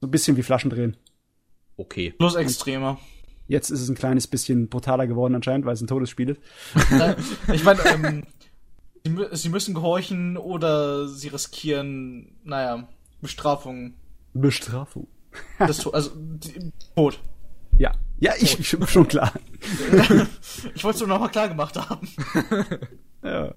So 0.01 0.07
ein 0.07 0.11
bisschen 0.11 0.37
wie 0.37 0.43
Flaschen 0.43 0.71
drehen. 0.71 0.97
Okay. 1.77 2.15
Bloß 2.17 2.37
extremer. 2.37 2.99
Jetzt 3.53 3.69
ist 3.69 3.83
es 3.83 3.91
ein 3.91 3.95
kleines 3.95 4.27
bisschen 4.27 4.71
brutaler 4.71 5.07
geworden 5.07 5.35
anscheinend, 5.35 5.67
weil 5.67 5.75
es 5.75 5.83
ein 5.83 5.87
Todesspiel 5.87 6.31
ist. 6.31 6.41
Ich 7.53 7.63
meine, 7.65 7.81
ähm, 7.85 8.23
sie, 9.05 9.37
sie 9.37 9.49
müssen 9.51 9.75
gehorchen 9.75 10.39
oder 10.39 11.07
sie 11.07 11.29
riskieren, 11.29 12.33
naja, 12.45 12.89
Bestrafung. 13.21 13.93
Bestrafung. 14.33 15.07
Das, 15.59 15.87
also, 15.87 16.13
die, 16.17 16.73
Tod. 16.97 17.21
Ja. 17.77 17.93
Ja, 18.21 18.33
ich, 18.39 18.59
ich 18.59 18.69
schon 18.91 19.07
klar. 19.07 19.35
Ich 20.75 20.83
wollte 20.83 20.95
es 20.95 21.01
nur 21.01 21.09
noch 21.09 21.21
mal 21.21 21.29
klar 21.29 21.49
gemacht 21.49 21.77
haben. 21.77 22.09
Ja. 23.23 23.53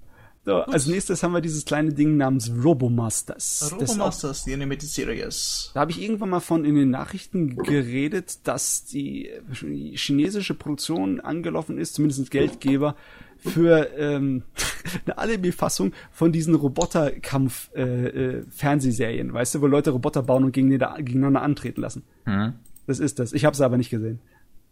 So, 0.45 0.57
als 0.57 0.85
nächstes 0.85 1.24
haben 1.24 1.33
wir 1.33 1.41
dieses 1.41 1.65
kleine 1.65 1.91
Ding 1.91 2.17
namens 2.17 2.51
Robomasters. 2.64 3.74
Robomasters, 3.74 4.43
die 4.43 4.53
Animated 4.53 4.88
Series. 4.88 5.72
Da 5.74 5.80
habe 5.80 5.90
ich 5.90 5.99
irgendwann 5.99 6.30
mal 6.30 6.40
von 6.40 6.65
in 6.65 6.75
den 6.75 6.91
Nachrichten 6.91 7.56
geredet, 7.56 8.48
dass 8.48 8.85
die 8.85 9.32
chinesische 9.51 10.53
Produktion 10.53 11.19
angelaufen 11.19 11.80
ist, 11.80 11.95
zumindest 11.95 12.30
Geldgeber, 12.30 12.95
für 13.40 13.90
ähm, 13.98 14.43
eine 15.06 15.17
Anime-Fassung 15.17 15.93
von 16.11 16.32
diesen 16.32 16.53
Roboterkampf-Fernsehserien, 16.53 19.33
weißt 19.33 19.56
du, 19.56 19.61
wo 19.61 19.67
Leute 19.67 19.90
Roboter 19.90 20.22
bauen 20.22 20.43
und 20.43 20.51
gegeneinander, 20.51 21.01
gegeneinander 21.01 21.41
antreten 21.41 21.82
lassen. 21.82 22.03
Hm. 22.25 22.53
Das 22.85 22.99
ist 22.99 23.17
das. 23.17 23.33
Ich 23.33 23.45
habe 23.45 23.56
es 23.56 23.61
aber 23.61 23.77
nicht 23.77 23.90
gesehen. 23.90 24.19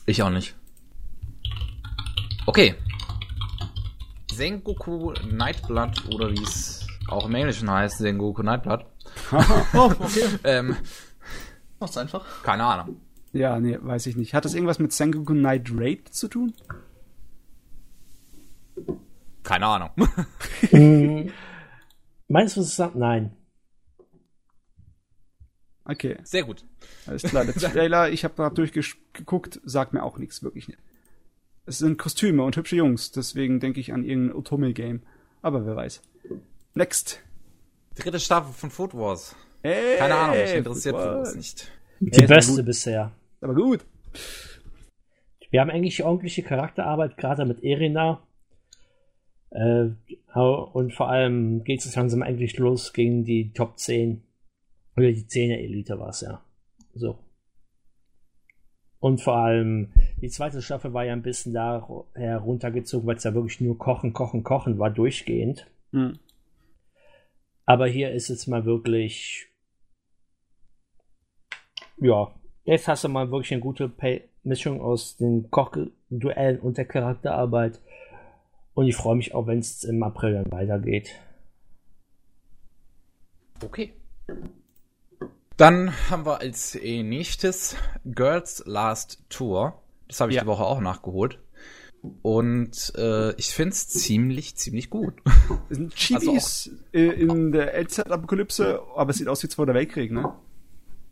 Ich 0.05 0.21
auch 0.21 0.29
nicht. 0.29 0.53
Okay. 2.45 2.75
Sengoku 4.35 5.13
Nightblood 5.31 6.05
oder 6.13 6.31
wie 6.31 6.41
es 6.43 6.85
auch 7.07 7.25
im 7.27 7.35
Englischen 7.35 7.69
heißt, 7.69 7.97
Sengoku 7.99 8.43
Nightblood. 8.43 8.85
Oh, 9.73 9.91
okay. 9.99 10.25
Ähm, 10.43 10.75
Macht's 11.79 11.97
einfach. 11.97 12.25
keine 12.43 12.63
Ahnung. 12.63 12.99
Ja, 13.31 13.59
nee, 13.59 13.77
weiß 13.81 14.07
ich 14.07 14.15
nicht. 14.15 14.33
Hat 14.33 14.45
das 14.45 14.53
irgendwas 14.53 14.79
mit 14.79 14.91
Sengoku 14.93 15.33
Night 15.33 15.69
Raid 15.73 16.09
zu 16.13 16.27
tun? 16.27 16.53
Keine 19.43 19.65
Ahnung. 19.67 19.89
Mm, 20.71 21.29
Meinst 22.29 22.55
du, 22.55 22.61
es 22.61 22.79
ist 22.79 22.95
nein? 22.95 23.35
Okay, 25.85 26.17
Sehr 26.23 26.43
gut. 26.43 26.63
alles 27.05 27.23
klar. 27.23 27.43
Der 27.45 27.53
Trailer, 27.55 28.09
ich 28.09 28.23
habe 28.23 28.33
da 28.37 28.49
durchgeguckt, 28.49 29.59
sagt 29.65 29.93
mir 29.93 30.01
auch 30.03 30.17
nichts, 30.17 30.41
wirklich 30.41 30.67
nicht. 30.69 30.79
Es 31.65 31.77
sind 31.77 31.97
Kostüme 31.97 32.43
und 32.43 32.57
hübsche 32.57 32.75
Jungs, 32.75 33.11
deswegen 33.11 33.59
denke 33.59 33.79
ich 33.79 33.93
an 33.93 34.03
irgendein 34.03 34.35
Otome-Game. 34.35 35.03
Aber 35.41 35.65
wer 35.65 35.75
weiß. 35.75 36.01
Next. 36.73 37.21
Dritte 37.95 38.19
Staffel 38.19 38.53
von 38.53 38.69
Food 38.69 38.93
Wars. 38.93 39.35
Hey, 39.61 39.97
Keine 39.97 40.15
Ahnung, 40.15 40.37
mich 40.37 40.53
interessiert 40.53 40.95
Food 40.95 41.05
Wars. 41.05 41.35
Nicht. 41.35 41.71
Die 41.99 42.17
aber 42.17 42.35
beste 42.35 42.63
bisher. 42.63 43.11
Aber 43.39 43.55
gut. 43.55 43.85
Wir 45.51 45.61
haben 45.61 45.69
eigentlich 45.69 46.03
ordentliche 46.03 46.43
Charakterarbeit, 46.43 47.15
gerade 47.15 47.45
mit 47.45 47.63
Erina. 47.63 48.21
Äh, 49.51 49.91
und 50.33 50.93
vor 50.93 51.09
allem 51.09 51.63
geht 51.63 51.85
es 51.85 51.95
langsam 51.95 52.23
eigentlich 52.23 52.57
los 52.57 52.91
gegen 52.91 53.23
die 53.23 53.53
Top 53.53 53.77
10. 53.77 54.23
Oder 54.97 55.11
die 55.11 55.25
10er 55.25 55.57
Elite 55.57 55.99
war 55.99 56.09
es 56.09 56.21
ja. 56.21 56.43
So. 56.93 57.19
Und 58.99 59.21
vor 59.21 59.37
allem, 59.37 59.93
die 60.21 60.29
zweite 60.29 60.61
Staffel 60.61 60.93
war 60.93 61.03
ja 61.03 61.13
ein 61.13 61.21
bisschen 61.21 61.53
da 61.53 61.87
heruntergezogen, 62.13 63.07
weil 63.07 63.17
es 63.17 63.23
ja 63.23 63.33
wirklich 63.33 63.61
nur 63.61 63.77
Kochen, 63.77 64.13
Kochen, 64.13 64.43
Kochen 64.43 64.79
war 64.79 64.89
durchgehend. 64.89 65.67
Hm. 65.91 66.19
Aber 67.65 67.87
hier 67.87 68.11
ist 68.11 68.29
es 68.29 68.47
mal 68.47 68.65
wirklich. 68.65 69.47
Ja, 71.97 72.33
jetzt 72.65 72.87
hast 72.87 73.03
du 73.03 73.09
mal 73.09 73.31
wirklich 73.31 73.53
eine 73.53 73.61
gute 73.61 73.87
Pay 73.87 74.23
Mischung 74.43 74.81
aus 74.81 75.17
den 75.17 75.49
Kochduellen 75.49 76.59
und 76.59 76.77
der 76.77 76.85
Charakterarbeit. 76.85 77.79
Und 78.73 78.87
ich 78.87 78.95
freue 78.95 79.15
mich 79.15 79.33
auch, 79.33 79.47
wenn 79.47 79.59
es 79.59 79.83
im 79.83 80.03
April 80.03 80.33
dann 80.33 80.51
weitergeht. 80.51 81.11
Okay. 83.63 83.93
Dann 85.57 85.93
haben 86.09 86.25
wir 86.25 86.39
als 86.39 86.75
nächstes 86.75 87.77
Girls 88.03 88.63
Last 88.65 89.23
Tour. 89.29 89.82
Das 90.07 90.19
habe 90.19 90.31
ich 90.31 90.35
Ja. 90.35 90.41
die 90.43 90.47
Woche 90.47 90.63
auch 90.63 90.81
nachgeholt. 90.81 91.39
Und 92.21 92.93
äh, 92.97 93.33
ich 93.35 93.53
find's 93.53 93.87
ziemlich, 93.87 94.55
ziemlich 94.57 94.89
gut. 94.89 95.13
Das 95.69 95.77
sind 95.77 95.95
Chilis 95.95 96.69
äh, 96.91 97.01
in 97.01 97.51
der 97.51 97.73
Eldzeit-Apokalypse, 97.73 98.81
aber 98.95 99.11
es 99.11 99.17
sieht 99.17 99.27
aus 99.29 99.41
wie 99.43 99.47
Zweiter 99.47 99.73
Weltkrieg, 99.73 100.11
ne? 100.11 100.33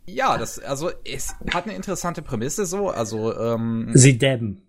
ja, 0.07 0.37
das, 0.37 0.59
also 0.59 0.91
es 1.05 1.35
hat 1.53 1.65
eine 1.65 1.75
interessante 1.75 2.21
Prämisse 2.21 2.65
so. 2.65 2.89
Also 2.89 3.33
ähm, 3.37 3.91
Sie 3.93 4.17
dabben. 4.17 4.67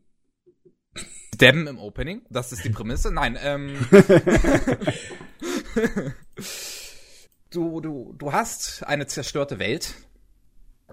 Dem 1.41 1.67
im 1.67 1.79
Opening, 1.79 2.23
das 2.31 2.53
ist 2.53 2.65
die 2.65 2.71
Prämisse. 2.71 3.13
Nein, 3.13 3.37
ähm. 3.43 3.75
du, 7.51 7.81
du, 7.81 8.15
du 8.17 8.33
hast 8.33 8.85
eine 8.85 9.07
zerstörte 9.07 9.59
Welt. 9.59 9.95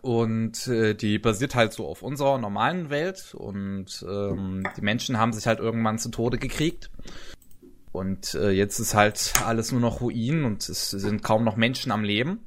Und 0.02 0.68
äh, 0.68 0.94
die 0.94 1.20
basiert 1.20 1.56
halt 1.56 1.74
so 1.74 1.88
auf 1.88 2.02
unserer 2.02 2.38
normalen 2.38 2.90
Welt. 2.90 3.34
Und 3.36 4.06
ähm, 4.08 4.64
die 4.78 4.82
Menschen 4.82 5.18
haben 5.18 5.34
sich 5.34 5.48
halt 5.48 5.60
irgendwann 5.60 6.00
zu 6.00 6.10
Tode 6.10 6.38
gekriegt. 6.38 6.90
Und 7.92 8.36
äh, 8.36 8.52
jetzt 8.52 8.80
ist 8.80 8.94
halt 8.94 9.34
alles 9.46 9.72
nur 9.72 9.82
noch 9.82 10.02
Ruinen 10.02 10.46
und 10.46 10.68
es 10.70 10.92
sind 10.92 11.24
kaum 11.24 11.44
noch 11.44 11.56
Menschen 11.56 11.92
am 11.92 12.04
Leben. 12.04 12.40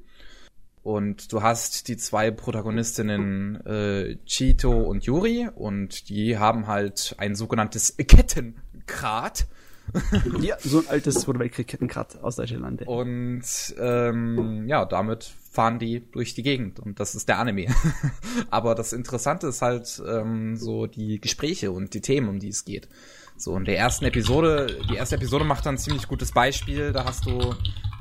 Und 0.83 1.33
du 1.33 1.43
hast 1.43 1.89
die 1.89 1.97
zwei 1.97 2.31
Protagonistinnen 2.31 3.65
äh, 3.67 4.17
Chito 4.27 4.83
und 4.83 5.05
Yuri 5.05 5.49
und 5.55 6.09
die 6.09 6.39
haben 6.39 6.67
halt 6.67 7.15
ein 7.19 7.37
sogenanntes 7.37 7.97
Kettengrad. 7.97 9.47
Ja, 10.41 10.57
so 10.59 10.81
ein 10.81 10.89
altes 10.89 11.17
Zweiter 11.17 11.41
Weltkrieg-Kettengrad 11.41 12.23
aus 12.23 12.37
Deutschland. 12.37 12.87
Und 12.87 13.43
ähm, 13.79 14.67
ja, 14.67 14.85
damit 14.85 15.33
fahren 15.51 15.79
die 15.79 16.11
durch 16.13 16.35
die 16.35 16.43
Gegend 16.43 16.81
und 16.81 16.99
das 16.99 17.15
ist 17.15 17.29
der 17.29 17.39
Anime. 17.39 17.67
Aber 18.51 18.75
das 18.75 18.93
Interessante 18.93 19.49
ist 19.49 19.63
halt 19.63 20.03
ähm, 20.07 20.57
so 20.57 20.87
die 20.87 21.21
Gespräche 21.21 21.73
und 21.73 21.95
die 21.95 22.01
Themen, 22.01 22.29
um 22.29 22.39
die 22.39 22.49
es 22.49 22.65
geht. 22.65 22.89
So 23.37 23.57
in 23.57 23.65
der 23.65 23.79
ersten 23.79 24.05
Episode, 24.05 24.79
die 24.89 24.97
erste 24.97 25.17
Episode 25.17 25.45
macht 25.45 25.67
dann 25.67 25.75
ein 25.75 25.79
ziemlich 25.79 26.09
gutes 26.09 26.33
Beispiel. 26.33 26.93
Da 26.93 27.05
hast 27.05 27.27
du, 27.27 27.55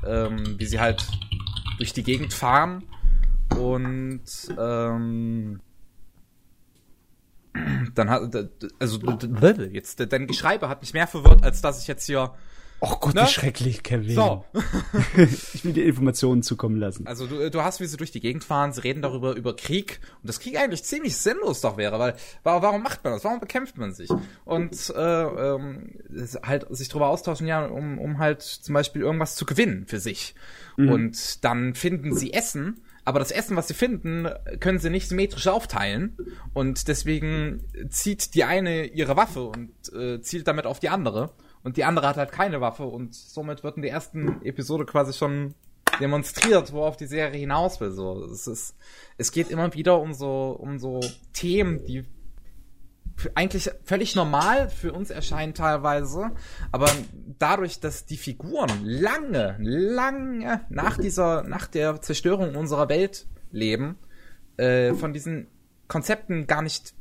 ähm, 0.06 0.54
wie 0.58 0.66
sie 0.66 0.80
halt 0.80 1.06
durch 1.78 1.92
die 1.92 2.02
Gegend 2.02 2.32
fahren 2.32 2.84
und 3.58 4.22
ähm, 4.58 5.60
dann 7.94 8.08
hat 8.10 8.22
also 8.78 8.98
jetzt 9.72 10.00
dein 10.12 10.26
Geschreibe 10.26 10.68
hat 10.68 10.80
mich 10.80 10.94
mehr 10.94 11.06
verwirrt, 11.06 11.44
als 11.44 11.60
dass 11.60 11.80
ich 11.82 11.86
jetzt 11.88 12.06
hier 12.06 12.32
Oh 12.84 12.96
Gott, 13.00 13.14
Ne? 13.14 13.22
wie 13.22 13.26
schrecklich, 13.28 13.84
Kevin. 13.84 14.12
so 14.12 14.44
Ich 15.54 15.64
will 15.64 15.72
dir 15.72 15.84
Informationen 15.84 16.42
zukommen 16.42 16.80
lassen. 16.80 17.06
Also 17.06 17.28
du, 17.28 17.48
du 17.48 17.62
hast, 17.62 17.78
wie 17.80 17.86
sie 17.86 17.96
durch 17.96 18.10
die 18.10 18.18
Gegend 18.18 18.42
fahren, 18.42 18.72
sie 18.72 18.80
reden 18.82 19.02
darüber, 19.02 19.36
über 19.36 19.54
Krieg 19.54 20.00
und 20.20 20.28
das 20.28 20.40
Krieg 20.40 20.58
eigentlich 20.58 20.82
ziemlich 20.82 21.16
sinnlos 21.16 21.60
doch 21.60 21.76
wäre, 21.76 21.98
weil 22.00 22.14
wa- 22.42 22.60
warum 22.60 22.82
macht 22.82 23.04
man 23.04 23.12
das? 23.12 23.22
Warum 23.22 23.38
bekämpft 23.38 23.78
man 23.78 23.92
sich? 23.92 24.10
Und 24.44 24.90
äh, 24.96 25.00
ähm, 25.54 25.92
halt 26.44 26.66
sich 26.70 26.88
darüber 26.88 27.06
austauschen, 27.08 27.46
ja, 27.46 27.64
um, 27.66 27.98
um 28.00 28.18
halt 28.18 28.42
zum 28.42 28.72
Beispiel 28.74 29.02
irgendwas 29.02 29.36
zu 29.36 29.46
gewinnen 29.46 29.84
für 29.86 30.00
sich. 30.00 30.34
Und 30.76 31.44
dann 31.44 31.74
finden 31.74 32.16
sie 32.16 32.32
Essen, 32.32 32.80
aber 33.04 33.18
das 33.18 33.30
Essen, 33.30 33.56
was 33.56 33.68
sie 33.68 33.74
finden, 33.74 34.28
können 34.60 34.78
sie 34.78 34.90
nicht 34.90 35.08
symmetrisch 35.08 35.48
aufteilen. 35.48 36.16
Und 36.54 36.88
deswegen 36.88 37.64
zieht 37.88 38.34
die 38.34 38.44
eine 38.44 38.84
ihre 38.86 39.16
Waffe 39.16 39.42
und 39.42 39.70
äh, 39.92 40.20
zielt 40.20 40.46
damit 40.46 40.66
auf 40.66 40.78
die 40.78 40.88
andere. 40.88 41.32
Und 41.64 41.76
die 41.76 41.84
andere 41.84 42.08
hat 42.08 42.16
halt 42.16 42.32
keine 42.32 42.60
Waffe 42.60 42.84
und 42.84 43.14
somit 43.14 43.62
wird 43.62 43.76
in 43.76 43.82
der 43.82 43.92
ersten 43.92 44.42
Episode 44.44 44.84
quasi 44.84 45.12
schon 45.12 45.54
demonstriert, 46.00 46.72
worauf 46.72 46.96
die 46.96 47.06
Serie 47.06 47.38
hinaus 47.38 47.80
will. 47.80 47.90
So, 47.90 48.24
es 48.24 48.46
ist, 48.46 48.76
es 49.18 49.32
geht 49.32 49.50
immer 49.50 49.74
wieder 49.74 50.00
um 50.00 50.12
so, 50.14 50.56
um 50.58 50.78
so 50.78 51.00
Themen, 51.32 51.84
die 51.84 52.04
eigentlich 53.34 53.70
völlig 53.84 54.14
normal 54.14 54.68
für 54.68 54.92
uns 54.92 55.10
erscheinen 55.10 55.54
teilweise, 55.54 56.30
aber 56.70 56.90
dadurch, 57.38 57.80
dass 57.80 58.06
die 58.06 58.16
Figuren 58.16 58.70
lange, 58.84 59.56
lange 59.60 60.60
nach 60.68 60.98
dieser, 60.98 61.42
nach 61.42 61.66
der 61.66 62.00
Zerstörung 62.00 62.54
unserer 62.54 62.88
Welt 62.88 63.26
leben, 63.50 63.98
äh, 64.56 64.94
von 64.94 65.12
diesen 65.12 65.48
Konzepten 65.88 66.46
gar 66.46 66.62
nicht, 66.62 66.94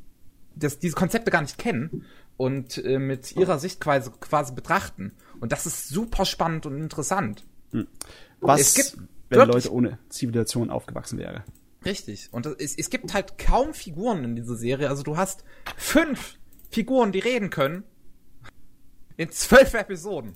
dass 0.55 0.79
diese 0.79 0.95
Konzepte 0.95 1.31
gar 1.31 1.41
nicht 1.41 1.57
kennen 1.57 2.05
und 2.37 2.83
äh, 2.83 2.99
mit 2.99 3.35
ihrer 3.35 3.59
Sicht 3.59 3.79
quasi, 3.79 4.11
betrachten. 4.53 5.13
Und 5.39 5.51
das 5.51 5.65
ist 5.65 5.89
super 5.89 6.25
spannend 6.25 6.65
und 6.65 6.77
interessant. 6.77 7.45
Was, 8.39 8.61
es 8.61 8.73
gibt 8.73 8.97
wenn 9.29 9.47
Leute 9.47 9.71
ohne 9.71 9.97
Zivilisation 10.09 10.69
aufgewachsen 10.69 11.17
wären? 11.17 11.43
Richtig. 11.83 12.29
Und 12.31 12.45
es, 12.45 12.77
es 12.77 12.89
gibt 12.89 13.13
halt 13.13 13.37
kaum 13.37 13.73
Figuren 13.73 14.23
in 14.23 14.35
dieser 14.35 14.55
Serie. 14.55 14.89
Also 14.89 15.03
du 15.03 15.17
hast 15.17 15.43
fünf 15.77 16.37
Figuren, 16.69 17.11
die 17.11 17.19
reden 17.19 17.49
können. 17.49 17.83
In 19.17 19.31
zwölf 19.31 19.73
Episoden. 19.73 20.35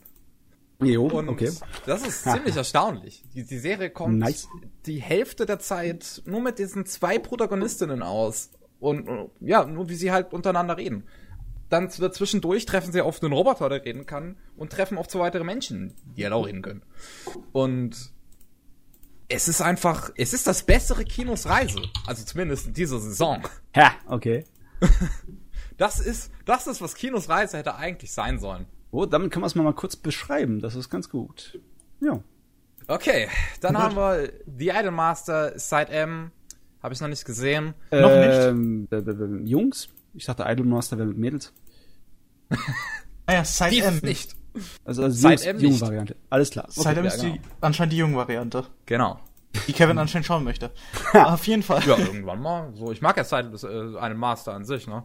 Jo, 0.82 1.08
Und 1.08 1.30
okay. 1.30 1.52
das 1.86 2.06
ist 2.06 2.24
ziemlich 2.24 2.56
erstaunlich. 2.56 3.24
Die, 3.34 3.46
die 3.46 3.60
Serie 3.60 3.90
kommt 3.90 4.20
Nice. 4.20 4.48
die 4.86 5.02
Hälfte 5.02 5.46
der 5.46 5.60
Zeit 5.60 6.22
nur 6.26 6.42
mit 6.42 6.60
diesen 6.60 6.86
zwei 6.86 7.18
Protagonistinnen 7.18 8.04
aus. 8.04 8.50
Und 8.80 9.08
äh, 9.08 9.30
ja, 9.40 9.66
nur 9.66 9.88
wie 9.88 9.96
sie 9.96 10.12
halt 10.12 10.34
untereinander 10.34 10.78
reden. 10.78 11.06
Dann 11.70 11.90
zwischendurch 11.90 12.66
treffen 12.66 12.92
sie 12.92 13.02
auf 13.02 13.24
einen 13.24 13.34
Roboter, 13.34 13.70
der 13.70 13.84
reden 13.84 14.06
kann, 14.06 14.38
und 14.56 14.72
treffen 14.72 14.98
auf 14.98 15.08
zwei 15.08 15.20
weitere 15.20 15.44
Menschen, 15.44 15.96
die 16.16 16.24
halt 16.24 16.34
auch 16.34 16.46
reden 16.46 16.62
können. 16.62 16.84
Und 17.54 18.14
es 19.28 19.48
ist 19.48 19.62
einfach, 19.62 20.12
es 20.16 20.34
ist 20.34 20.48
das 20.48 20.64
bessere 20.64 21.04
Kinos 21.04 21.48
Reise. 21.48 21.82
Also 22.06 22.24
zumindest 22.24 22.68
in 22.68 22.74
dieser 22.74 23.00
Saison. 23.00 23.44
Ha, 23.76 23.92
okay. 24.08 24.46
Das 25.78 26.00
ist, 26.00 26.32
das 26.46 26.68
ist, 26.68 26.82
was 26.82 26.96
Kinos 26.96 27.28
Reise 27.28 27.58
hätte 27.58 27.76
eigentlich 27.76 28.14
sein 28.14 28.40
sollen. 28.40 28.66
Oh, 28.92 29.06
damit 29.06 29.32
kann 29.32 29.42
man 29.42 29.48
es 29.48 29.56
mal 29.56 29.74
kurz 29.74 29.98
beschreiben. 29.98 30.62
Das 30.62 30.76
ist 30.76 30.90
ganz 30.90 31.10
gut. 31.10 31.60
Ja. 32.00 32.22
Okay, 32.88 33.28
dann 33.62 33.78
haben 33.78 33.96
wir 33.96 34.32
The 34.46 34.70
Idolmaster 34.70 35.60
Side 35.60 35.90
M. 35.90 36.32
Habe 36.82 36.94
ich 36.94 37.02
noch 37.02 37.08
nicht 37.08 37.26
gesehen. 37.26 37.74
Noch 37.92 38.10
ähm, 38.10 38.88
äh, 38.92 38.98
äh, 38.98 39.44
Jungs? 39.44 39.90
Ich 40.14 40.26
dachte 40.26 40.46
Idolmaster 40.48 40.98
wäre 40.98 41.08
mit 41.08 41.18
Mädels. 41.18 41.54
Ah 43.28 43.34
ja, 43.34 43.44
Side 43.44 43.72
Dies 43.72 43.84
M. 43.84 44.00
nicht. 44.04 44.36
Also, 44.84 45.04
also 45.04 45.30
Side 45.30 45.50
M 45.50 45.60
junge 45.60 45.74
nicht. 45.74 45.82
Variante. 45.82 46.16
Alles 46.30 46.50
klar. 46.50 46.66
Side 46.70 46.96
M 46.96 47.06
ja, 47.06 47.12
ist 47.12 47.22
die, 47.22 47.32
genau. 47.34 47.42
anscheinend 47.62 47.94
die 47.94 47.98
junge 47.98 48.18
Variante, 48.18 48.66
Genau. 48.86 49.20
die 49.68 49.74
Kevin 49.74 49.98
anscheinend 49.98 50.26
schauen 50.26 50.44
möchte. 50.44 50.72
Auf 51.14 51.46
jeden 51.48 51.64
Fall. 51.64 51.82
Ja, 51.86 51.98
irgendwann 51.98 52.42
mal. 52.42 52.74
So, 52.76 52.92
ich 52.92 53.02
mag 53.02 53.18
ja 53.18 53.24
Side 53.24 53.52
äh, 53.64 53.98
einen 54.00 54.18
Master 54.18 54.54
an 54.54 54.66
sich, 54.66 54.88
ne? 54.88 55.04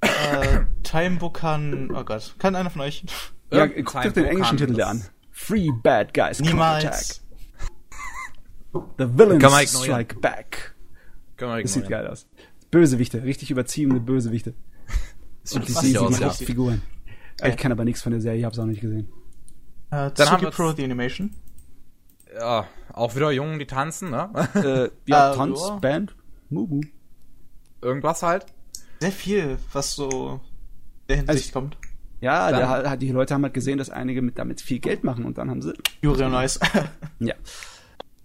Äh, 0.00 0.60
Time 0.82 1.16
Bukan. 1.18 1.90
Oh 1.94 2.04
Gott. 2.04 2.34
Kann 2.38 2.54
einer 2.56 2.70
von 2.70 2.82
euch? 2.82 3.04
Ja, 3.50 3.64
Irgendein 3.64 3.84
guck 3.84 4.02
dir 4.02 4.10
den 4.12 4.24
englischen 4.24 4.56
Titel 4.56 4.80
an. 4.82 5.04
Free 5.30 5.70
Bad 5.82 6.14
Guys. 6.14 6.40
Niemals. 6.40 7.22
The 8.72 8.80
Villains 8.98 9.42
Kann 9.42 9.52
man. 9.52 9.66
Strike 9.66 10.16
Back. 10.20 10.74
Können 11.36 11.56
wir 11.56 11.62
Das 11.62 11.72
sieht 11.72 11.88
geil 11.88 12.06
aus. 12.06 12.26
Bösewichte, 12.70 13.22
richtig 13.24 13.50
überziehende 13.50 14.00
Bösewichte. 14.00 14.54
Und 15.54 15.66
die 15.66 15.72
riesigen 15.72 15.98
aus, 15.98 16.18
ja. 16.20 16.28
Hauptfiguren. 16.28 16.82
Ich 17.48 17.56
kenne 17.56 17.74
aber 17.74 17.84
nichts 17.84 18.02
von 18.02 18.12
der 18.12 18.20
Serie, 18.20 18.38
ich 18.40 18.44
hab's 18.44 18.58
auch 18.58 18.66
nicht 18.66 18.80
gesehen. 18.80 19.08
Äh, 19.90 20.10
Dann 20.14 20.30
haben 20.30 20.42
wir 20.42 20.50
Pro 20.50 20.72
The 20.72 20.84
Animation. 20.84 21.34
Ja, 22.38 22.66
auch 22.92 23.14
wieder 23.16 23.30
Jungen, 23.32 23.58
die 23.58 23.66
tanzen, 23.66 24.10
ne? 24.10 24.30
Äh, 24.54 24.90
ja, 25.10 25.32
Äh, 25.32 25.36
Tanz, 25.36 25.60
ja. 25.68 25.76
Band, 25.76 26.14
Mumu. 26.48 26.80
Irgendwas 27.82 28.22
halt. 28.22 28.46
Sehr 29.00 29.10
viel, 29.12 29.58
was 29.72 29.94
so 29.94 30.40
in 31.08 31.08
der 31.08 31.16
Hinsicht 31.16 31.52
kommt. 31.52 31.76
Ja, 32.20 32.50
Dann- 32.50 32.82
der, 32.84 32.96
die 32.98 33.10
Leute 33.10 33.34
haben 33.34 33.42
halt 33.44 33.54
gesehen, 33.54 33.78
dass 33.78 33.90
einige 33.90 34.20
mit 34.22 34.38
damit 34.38 34.60
viel 34.60 34.78
Geld 34.78 35.02
machen 35.04 35.24
und 35.24 35.38
dann 35.38 35.48
haben 35.50 35.62
sie. 35.62 35.72
Yuri 36.02 36.22
on 36.24 36.34
Ice. 36.34 36.60
Ja. 37.18 37.34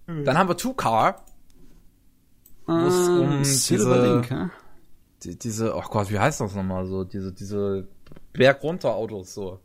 Dann 0.08 0.38
haben 0.38 0.50
wir 0.50 0.58
Two 0.58 0.74
Car, 0.74 1.24
Ah, 2.68 2.88
um 3.19 3.44
Silver 3.44 3.95
diese- 4.24 4.35
Link, 4.38 4.52
die, 5.24 5.38
diese, 5.40 5.76
oh 5.76 5.82
Gott, 5.90 6.10
wie 6.11 6.19
heißt 6.19 6.42
das 6.42 6.53
nochmal 6.56 6.85
so? 6.85 7.03
Diese, 7.03 7.32
diese 7.32 7.88
Bergunter-Autos 8.38 9.33
so. 9.33 9.59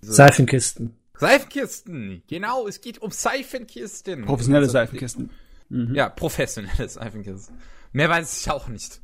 Seifenkisten. 0.00 0.94
Seifenkisten, 1.16 2.22
genau, 2.28 2.68
es 2.68 2.80
geht 2.80 3.02
um 3.02 3.10
Seifenkisten. 3.10 4.24
Professionelle 4.24 4.66
Also, 4.66 4.72
Seifenkisten. 4.72 5.30
Ja, 5.68 6.08
professionelle 6.08 6.88
Seifenkisten. 6.88 7.56
Mehr 7.92 8.08
weiß 8.08 8.40
ich 8.40 8.50
auch 8.50 8.68
nicht. 8.68 9.00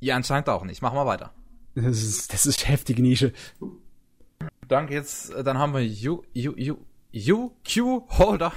Ihr 0.00 0.16
anscheinend 0.16 0.48
auch 0.48 0.64
nicht. 0.64 0.82
Machen 0.82 0.96
wir 0.96 1.06
weiter. 1.06 1.32
Das 1.74 2.02
ist, 2.02 2.32
das 2.32 2.46
ist 2.46 2.68
heftige 2.68 3.02
Nische. 3.02 3.32
Dann 4.68 4.86
geht's, 4.86 5.30
äh, 5.30 5.42
dann 5.42 5.58
haben 5.58 5.74
wir 5.74 6.10
U, 6.10 6.22
U, 6.36 6.50
U, 6.50 6.76
UQ 7.14 8.08
Holder. 8.18 8.52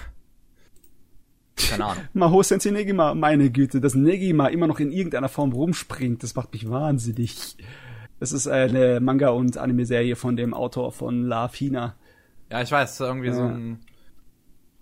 Keine 1.55 1.85
Ahnung. 1.85 2.03
Maho 2.13 2.43
Sensei 2.43 2.71
Negima, 2.71 3.13
meine 3.15 3.49
Güte, 3.51 3.79
dass 3.79 3.95
Negima 3.95 4.47
immer 4.47 4.67
noch 4.67 4.79
in 4.79 4.91
irgendeiner 4.91 5.29
Form 5.29 5.53
rumspringt, 5.53 6.23
das 6.23 6.35
macht 6.35 6.53
mich 6.53 6.69
wahnsinnig. 6.69 7.57
Das 8.19 8.31
ist 8.31 8.47
eine 8.47 8.99
Manga- 8.99 9.29
und 9.29 9.57
Anime-Serie 9.57 10.15
von 10.15 10.35
dem 10.35 10.53
Autor 10.53 10.91
von 10.91 11.23
La 11.23 11.47
Fina. 11.47 11.95
Ja, 12.51 12.61
ich 12.61 12.71
weiß, 12.71 12.99
irgendwie 13.01 13.31
so 13.31 13.41
Ja. 13.41 13.47
ein 13.49 13.79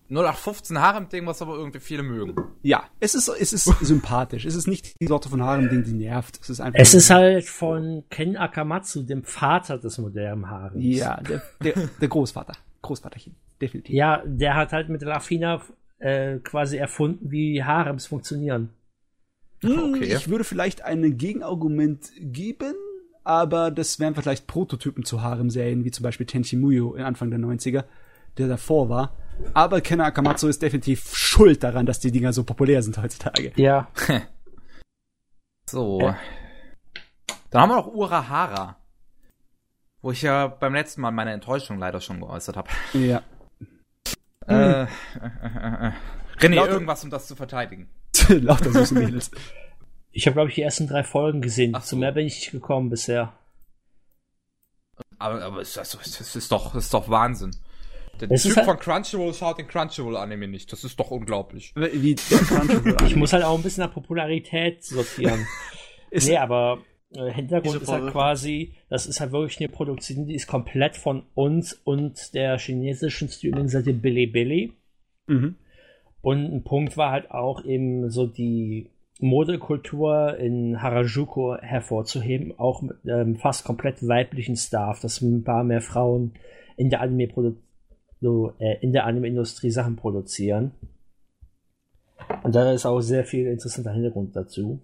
0815 0.09 0.79
Harem-Ding, 0.79 1.25
was 1.25 1.41
aber 1.41 1.55
irgendwie 1.55 1.79
viele 1.79 2.03
mögen. 2.03 2.35
Ja, 2.61 2.83
es 2.99 3.15
ist, 3.15 3.27
es 3.29 3.51
ist 3.53 3.63
sympathisch. 3.81 4.45
Es 4.45 4.53
ist 4.53 4.67
nicht 4.67 4.99
die 5.01 5.07
Sorte 5.07 5.29
von 5.29 5.41
Harem-Ding, 5.41 5.83
die 5.83 5.93
nervt. 5.93 6.39
Es 6.41 6.49
ist 6.49 6.59
einfach. 6.59 6.79
Es 6.79 6.93
ist 6.93 7.09
halt 7.09 7.45
von 7.45 8.03
Ken 8.09 8.37
Akamatsu, 8.37 9.01
dem 9.03 9.23
Vater 9.23 9.79
des 9.79 9.97
modernen 9.97 10.49
Harems. 10.49 10.83
Ja, 10.85 11.19
der, 11.21 11.41
der, 11.63 11.73
der 11.99 12.07
Großvater. 12.07 12.53
Großvaterchen. 12.83 13.35
Definitiv. 13.61 13.95
Ja, 13.95 14.21
der 14.25 14.55
hat 14.55 14.73
halt 14.73 14.89
mit 14.89 15.01
Lafina 15.01 15.61
äh, 15.99 16.37
quasi 16.39 16.77
erfunden, 16.77 17.31
wie 17.31 17.63
Harems 17.63 18.05
funktionieren. 18.05 18.69
Hm, 19.63 19.93
Okay. 19.95 20.13
Ich 20.15 20.27
würde 20.27 20.43
vielleicht 20.43 20.83
ein 20.83 21.17
Gegenargument 21.17 22.11
geben, 22.19 22.75
aber 23.23 23.71
das 23.71 23.99
wären 23.99 24.15
vielleicht 24.15 24.47
Prototypen 24.47 25.05
zu 25.05 25.21
Harem-Serien, 25.21 25.83
wie 25.85 25.91
zum 25.91 26.03
Beispiel 26.03 26.25
Tenchi 26.25 26.55
Muyo 26.55 26.93
in 26.95 27.03
Anfang 27.03 27.29
der 27.29 27.39
90er, 27.39 27.83
der 28.37 28.47
davor 28.47 28.89
war. 28.89 29.15
Aber 29.53 29.81
Kenna 29.81 30.05
Akamatsu 30.05 30.47
ist 30.47 30.61
definitiv 30.61 31.15
schuld 31.15 31.63
daran, 31.63 31.85
dass 31.85 31.99
die 31.99 32.11
Dinger 32.11 32.33
so 32.33 32.43
populär 32.43 32.83
sind 32.83 32.97
heutzutage. 32.97 33.51
Ja, 33.55 33.87
So. 35.69 36.01
Ja. 36.01 36.17
Dann 37.49 37.61
haben 37.61 37.69
wir 37.69 37.75
noch 37.77 37.87
Urahara. 37.93 38.77
Wo 40.01 40.11
ich 40.11 40.21
ja 40.21 40.47
beim 40.47 40.73
letzten 40.73 41.01
Mal 41.01 41.11
meine 41.11 41.31
Enttäuschung 41.31 41.79
leider 41.79 42.01
schon 42.01 42.19
geäußert 42.19 42.57
habe. 42.57 42.69
Ja. 42.93 43.21
Äh, 44.45 44.81
äh, 44.81 44.83
äh, 44.83 45.87
äh. 45.87 45.91
René, 46.39 46.55
Lauter- 46.55 46.71
irgendwas, 46.73 47.01
um 47.05 47.09
das 47.09 47.27
zu 47.27 47.35
verteidigen. 47.37 47.87
Lauter 48.27 48.73
süße 48.73 48.93
Mädels. 48.93 49.31
Ich 50.13 50.25
habe 50.27 50.35
glaube 50.35 50.49
ich 50.49 50.55
die 50.55 50.61
ersten 50.61 50.87
drei 50.87 51.03
Folgen 51.03 51.41
gesehen. 51.41 51.73
Ach 51.75 51.81
so. 51.83 51.89
Zu 51.91 51.97
mehr 51.97 52.11
bin 52.13 52.25
ich 52.27 52.35
nicht 52.35 52.51
gekommen 52.51 52.89
bisher. 52.89 53.33
Aber, 55.17 55.41
aber 55.41 55.61
es, 55.61 55.77
also, 55.77 55.97
es 56.01 56.35
ist 56.35 56.51
doch, 56.51 56.75
es 56.75 56.85
ist 56.85 56.93
doch 56.93 57.09
Wahnsinn. 57.09 57.51
Der 58.19 58.29
ist 58.29 58.43
Typ 58.43 58.55
halt- 58.57 58.65
von 58.65 58.79
Crunchyroll 58.79 59.33
schaut 59.33 59.57
den 59.57 59.67
Crunchyroll-Anime 59.67 60.47
nicht. 60.47 60.71
Das 60.71 60.83
ist 60.83 60.99
doch 60.99 61.09
unglaublich. 61.11 61.73
Wie 61.75 62.15
der 62.15 62.39
Crunchyroll. 62.39 63.07
Ich 63.07 63.15
muss 63.15 63.33
halt 63.33 63.43
auch 63.43 63.57
ein 63.57 63.63
bisschen 63.63 63.83
nach 63.85 63.93
Popularität 63.93 64.83
sortieren. 64.83 65.47
Ist- 66.11 66.27
nee, 66.27 66.37
aber 66.37 66.83
äh, 67.15 67.31
Hintergrund 67.31 67.81
ist 67.81 67.89
halt 67.91 68.11
quasi, 68.11 68.75
das 68.89 69.07
ist 69.07 69.19
halt 69.19 69.31
wirklich 69.31 69.59
eine 69.59 69.69
Produktion, 69.69 70.27
die 70.27 70.35
ist 70.35 70.45
komplett 70.45 70.95
von 70.95 71.23
uns 71.33 71.73
und 71.73 72.35
der 72.35 72.59
chinesischen 72.59 73.29
Streaming-Seite 73.29 73.93
Bilibili. 73.93 74.73
Mhm. 75.25 75.55
Und 76.21 76.53
ein 76.53 76.63
Punkt 76.63 76.95
war 76.95 77.09
halt 77.09 77.31
auch 77.31 77.65
eben 77.65 78.11
so 78.11 78.27
die 78.27 78.89
Modekultur 79.23 80.37
in 80.37 80.81
Harajuku 80.81 81.55
hervorzuheben, 81.61 82.57
auch 82.59 82.81
mit 82.81 82.97
ähm, 83.05 83.35
fast 83.37 83.63
komplett 83.63 84.05
weiblichen 84.07 84.55
Staff, 84.57 84.99
dass 84.99 85.21
ein 85.21 85.43
paar 85.43 85.63
mehr 85.63 85.81
Frauen 85.81 86.33
in 86.77 86.89
der 86.89 87.01
Anime 87.01 87.55
so, 88.19 88.53
äh, 88.59 88.77
in 88.81 88.91
der 88.93 89.05
Anime-Industrie 89.05 89.71
Sachen 89.71 89.95
produzieren. 89.95 90.71
Und 92.43 92.53
da 92.55 92.71
ist 92.71 92.85
auch 92.85 93.01
sehr 93.01 93.25
viel 93.25 93.47
interessanter 93.47 93.91
Hintergrund 93.93 94.35
dazu. 94.35 94.81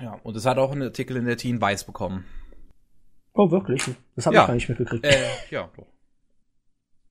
Ja, 0.00 0.14
und 0.22 0.36
es 0.36 0.46
hat 0.46 0.58
auch 0.58 0.72
einen 0.72 0.82
Artikel 0.82 1.16
in 1.16 1.24
der 1.26 1.36
Teen 1.36 1.60
Weiß 1.60 1.84
bekommen. 1.84 2.24
Oh, 3.34 3.50
wirklich? 3.50 3.82
Das 4.14 4.26
habe 4.26 4.36
Ja. 4.36 4.42
ich 4.42 4.46
gar 4.48 4.54
nicht 4.54 4.68
mitgekriegt. 4.68 5.04
Äh, 5.04 5.16
ja, 5.50 5.70
doch. 5.76 5.86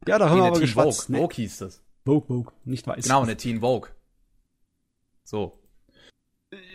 Ja, 0.07 0.19
da 0.19 0.29
haben 0.29 0.37
In 0.37 0.43
wir 0.43 0.47
aber 0.47 0.59
Teen 0.59 0.67
Vogue. 0.67 0.85
geschwatzt. 0.87 1.09
Ne? 1.09 1.17
Vogue 1.17 1.35
hieß 1.35 1.57
das. 1.59 1.83
Vogue, 2.05 2.27
Vogue, 2.27 2.53
nicht 2.63 2.85
weiß. 2.87 3.03
Genau, 3.03 3.21
in 3.21 3.27
der 3.27 3.37
Teen 3.37 3.59
Vogue. 3.61 3.89
So. 5.23 5.53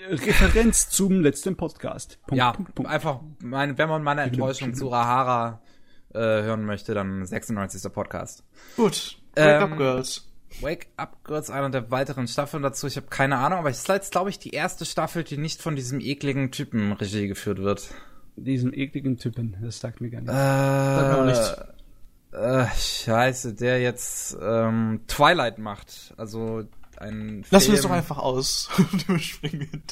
Referenz 0.09 0.89
zum 0.91 1.21
letzten 1.21 1.57
Podcast. 1.57 2.19
Punkt, 2.27 2.39
ja, 2.39 2.53
Punkt, 2.53 2.75
Punkt. 2.75 2.91
einfach, 2.91 3.21
mein, 3.43 3.79
wenn 3.79 3.89
man 3.89 4.03
meine 4.03 4.23
Enttäuschung 4.23 4.75
zu 4.75 4.89
Rahara 4.89 5.61
äh, 6.15 6.19
hören 6.19 6.65
möchte, 6.65 6.95
dann 6.95 7.25
96. 7.25 7.93
Podcast. 7.93 8.45
Gut. 8.77 9.19
Wake 9.35 9.63
Ähm, 9.63 9.73
Up 9.73 9.79
Girls. 9.79 10.27
Wake 10.61 10.89
Up 10.97 11.23
Girls, 11.25 11.49
einer 11.51 11.71
der 11.71 11.91
weiteren 11.93 12.27
Staffeln 12.27 12.63
dazu. 12.65 12.87
Ich 12.89 12.97
habe 12.97 13.07
keine 13.09 13.37
Ahnung, 13.37 13.61
aber 13.61 13.71
es 13.71 13.79
ist 13.79 13.89
jetzt, 13.89 14.11
glaube 14.11 14.31
ich, 14.31 14.39
die 14.41 14.51
erste 14.51 14.85
Staffel, 14.85 15.23
die 15.23 15.37
nicht 15.39 15.63
von 15.63 15.77
diesem 15.77 16.01
ekligen 16.01 16.51
Typen 16.51 16.93
Regie 16.93 17.29
geführt 17.29 17.59
wird. 17.59 17.89
Diesen 18.37 18.73
ekligen 18.77 19.17
Typen, 19.19 19.57
das 19.63 19.79
sagt 19.79 20.01
mir 20.01 20.11
gar 20.11 20.21
Äh, 20.21 20.25
nichts. 20.25 20.33
mir 20.33 21.19
auch 21.21 21.25
nichts. 21.25 21.57
Äh, 22.33 22.67
scheiße, 22.77 23.55
der 23.55 23.81
jetzt 23.81 24.37
ähm, 24.41 25.03
Twilight 25.07 25.59
macht. 25.59 26.15
Also 26.17 26.65
ein 27.01 27.45
wir 27.49 27.61
Film. 27.61 27.75
es 27.75 27.83
doch 27.83 27.91
einfach 27.91 28.19
aus. 28.19 28.69
und 28.93 29.09
überspringen. 29.09 29.83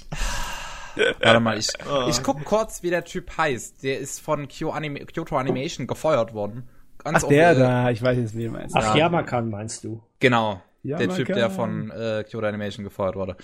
Warte 1.21 1.41
mal, 1.41 1.59
ich, 1.59 1.69
Oh. 1.91 2.07
ich 2.09 2.23
guck 2.23 2.45
kurz, 2.45 2.83
wie 2.83 2.91
der 2.91 3.05
Typ 3.05 3.37
heißt. 3.37 3.83
Der 3.83 3.99
ist 3.99 4.21
von 4.21 4.49
Kyo 4.49 4.71
Anima 4.71 4.99
Kyoto 5.05 5.37
Animation 5.37 5.87
gefeuert 5.87 6.35
worden. 6.35 6.69
Ganz 6.99 7.25
Ach, 7.25 7.29
der 7.29 7.55
da, 7.55 7.91
ich 7.91 8.03
weiß 8.03 8.19
jetzt, 8.19 8.37
wie 8.37 8.45
du 8.45 8.51
meinst. 8.51 8.75
Ach, 8.77 8.95
ja. 8.95 9.05
Yamakan 9.05 9.51
meinst 9.51 9.85
du? 9.85 10.03
Genau. 10.19 10.61
Ja, 10.83 10.97
der 10.97 11.09
Typ, 11.11 11.27
der 11.27 11.51
von 11.51 11.91
äh, 11.91 12.25
Kyoto 12.29 12.47
Animation 12.47 12.85
gefeuert 12.85 13.17
wurde. 13.17 13.37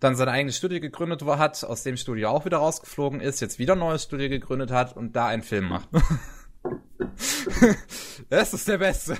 Dann 0.00 0.16
sein 0.16 0.28
eigenes 0.28 0.56
Studio 0.56 0.80
gegründet 0.80 1.24
hat, 1.24 1.64
aus 1.64 1.82
dem 1.82 1.96
Studio 1.96 2.30
auch 2.30 2.44
wieder 2.44 2.58
rausgeflogen 2.58 3.20
ist, 3.20 3.40
jetzt 3.40 3.58
wieder 3.58 3.74
ein 3.74 3.78
neues 3.78 4.04
Studio 4.04 4.28
gegründet 4.28 4.70
hat 4.70 4.96
und 4.96 5.16
da 5.16 5.26
einen 5.26 5.42
Film 5.42 5.68
macht. 5.68 5.88
das 8.30 8.54
ist 8.54 8.68
der 8.68 8.78
Beste. 8.78 9.16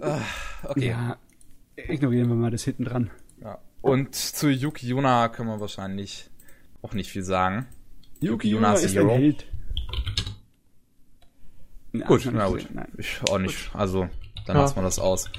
Ah, 0.00 0.20
okay. 0.64 0.88
Ja, 0.88 1.16
ignorieren 1.76 2.28
wir 2.28 2.36
mal 2.36 2.50
das 2.50 2.64
hinten 2.64 2.84
dran. 2.84 3.10
Ja. 3.42 3.58
Und 3.80 4.14
zu 4.14 4.48
Yuki 4.48 4.86
Yuna 4.88 5.28
können 5.28 5.48
wir 5.48 5.60
wahrscheinlich 5.60 6.30
auch 6.82 6.94
nicht 6.94 7.10
viel 7.10 7.22
sagen. 7.22 7.66
Yuki 8.20 8.48
Yuna 8.48 8.68
Yuna 8.68 8.74
ist 8.74 8.84
ist 8.84 8.96
ein 8.96 9.08
Hero. 9.08 9.14
Held. 9.18 9.46
Ja, 11.92 12.06
Gut, 12.06 12.28
na 12.32 12.48
gut. 12.48 12.66
Nein. 12.72 12.88
Ich 12.98 13.20
auch 13.30 13.38
nicht. 13.38 13.70
Also, 13.74 14.08
dann 14.46 14.56
Ja. 14.56 14.62
lassen 14.62 14.76
wir 14.76 14.82
das 14.82 14.98
aus. 14.98 15.30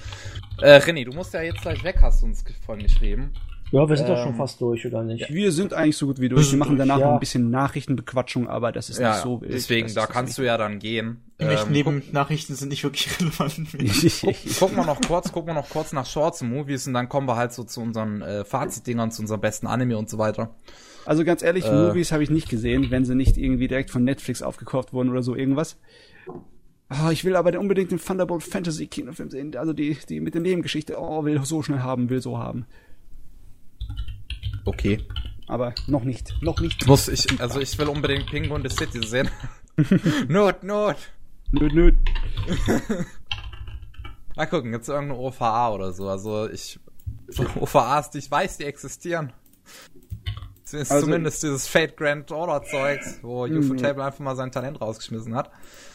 Äh, 0.62 0.78
René, 0.78 1.04
du 1.04 1.12
musst 1.12 1.34
ja 1.34 1.42
jetzt 1.42 1.62
gleich 1.62 1.84
weg, 1.84 1.98
hast 2.02 2.22
du 2.22 2.28
uns 2.28 2.44
vorhin 2.66 2.86
geschrieben. 2.86 3.34
Ja, 3.72 3.90
wir 3.90 3.98
sind 3.98 4.08
doch 4.08 4.18
Ähm, 4.20 4.24
schon 4.24 4.36
fast 4.36 4.62
durch, 4.62 4.86
oder 4.86 5.04
nicht? 5.04 5.28
Wir 5.30 5.52
sind 5.52 5.74
eigentlich 5.74 5.98
so 5.98 6.06
gut 6.06 6.22
wie 6.22 6.30
durch. 6.30 6.50
Wir 6.52 6.58
machen 6.60 6.78
danach 6.78 7.00
Ja. 7.00 7.08
noch 7.08 7.14
ein 7.16 7.20
bisschen 7.20 7.50
Nachrichtenbequatschung, 7.50 8.48
aber 8.48 8.72
das 8.72 8.90
ist 8.90 9.00
Ja, 9.00 9.12
nicht 9.14 9.24
so 9.24 9.42
wild. 9.42 9.52
deswegen, 9.54 9.94
da 9.94 10.06
kannst 10.06 10.38
du 10.38 10.44
ja 10.44 10.58
dann 10.58 10.80
gehen. 10.80 11.22
Im 11.38 11.50
echten 11.50 11.68
Ähm, 11.68 11.74
Leben 11.74 12.04
Nachrichten 12.14 12.56
sind 12.56 12.70
nicht 12.70 12.84
wirklich 12.84 13.10
relevant. 13.20 13.74
nicht. 13.74 14.60
gucken 14.60 14.78
wir 14.78 14.86
noch 14.86 15.02
kurz, 15.02 15.32
gucken 15.32 15.50
wir 15.50 15.54
noch 15.54 15.70
kurz 15.70 15.92
nach 15.92 16.06
Shorts 16.06 16.42
und 16.42 16.50
Movies 16.50 16.88
und 16.88 16.94
dann 16.94 17.10
kommen 17.10 17.28
wir 17.28 17.36
halt 17.36 17.52
so 17.52 17.64
zu 17.66 17.82
unseren 17.82 18.22
äh, 18.22 18.46
Fazitdingern, 18.46 19.12
zu 19.12 19.22
unserem 19.22 19.42
besten 19.42 19.68
Anime 19.68 19.98
und 19.98 20.10
so 20.10 20.18
weiter. 20.18 20.56
Also 21.06 21.24
ganz 21.26 21.44
ehrlich, 21.44 21.66
Äh. 21.66 21.72
Movies 21.88 22.12
habe 22.14 22.24
ich 22.24 22.30
nicht 22.30 22.50
gesehen, 22.50 22.90
wenn 22.90 23.04
sie 23.06 23.16
nicht 23.16 23.38
irgendwie 23.38 23.68
direkt 23.68 23.92
von 23.92 24.04
Netflix 24.04 24.42
aufgekauft 24.42 24.94
wurden 24.94 25.10
oder 25.10 25.24
so 25.24 25.36
irgendwas. 25.36 25.78
Ah, 26.88 27.12
ich 27.12 27.26
will 27.26 27.36
aber 27.36 27.60
unbedingt 27.60 27.92
den 27.92 28.00
Thunderbolt 28.00 28.44
Fantasy 28.44 28.88
Kinofilm 28.88 29.30
sehen. 29.30 29.56
Also 29.58 29.74
die, 29.74 29.98
die 30.08 30.20
mit 30.22 30.36
der 30.36 30.42
Nebengeschichte. 30.42 30.96
Oh, 31.00 31.26
will 31.26 31.44
so 31.44 31.62
schnell 31.64 31.80
haben, 31.80 32.10
will 32.10 32.22
so 32.22 32.38
haben. 32.38 32.66
Okay. 34.66 35.00
aber 35.48 35.74
noch 35.88 36.04
nicht. 36.04 36.34
Noch 36.42 36.60
nicht. 36.60 36.88
Muss 36.88 37.08
ich, 37.08 37.40
also 37.40 37.60
ich 37.60 37.78
will 37.78 37.88
unbedingt 37.88 38.28
Pinguin 38.28 38.64
the 38.68 38.70
City 38.76 39.06
sehen. 39.06 39.30
Not, 40.28 40.64
not. 40.64 40.96
Nö, 41.60 41.70
nö. 41.74 41.92
Mal 44.36 44.48
gucken, 44.48 44.72
gibt's 44.72 44.90
irgendeine 44.90 45.20
OVA 45.20 45.70
oder 45.72 45.94
so? 45.94 46.10
Also 46.10 46.50
ich, 46.50 46.80
OVAs, 47.60 48.10
die 48.12 48.18
ich 48.18 48.30
weiß, 48.30 48.58
die 48.58 48.66
existieren. 48.66 49.32
Ist 50.72 50.92
Also- 50.92 51.06
zumindest 51.06 51.42
dieses 51.44 51.68
Fate 51.68 51.96
Grand 51.96 52.32
Order 52.32 52.64
Zeugs, 52.64 53.20
wo 53.22 53.48
Mhm. 53.48 53.60
Ufotable 53.60 54.04
einfach 54.04 54.20
mal 54.20 54.36
sein 54.36 54.52
Talent 54.52 54.82
rausgeschmissen 54.82 55.34
hat. 55.36 55.52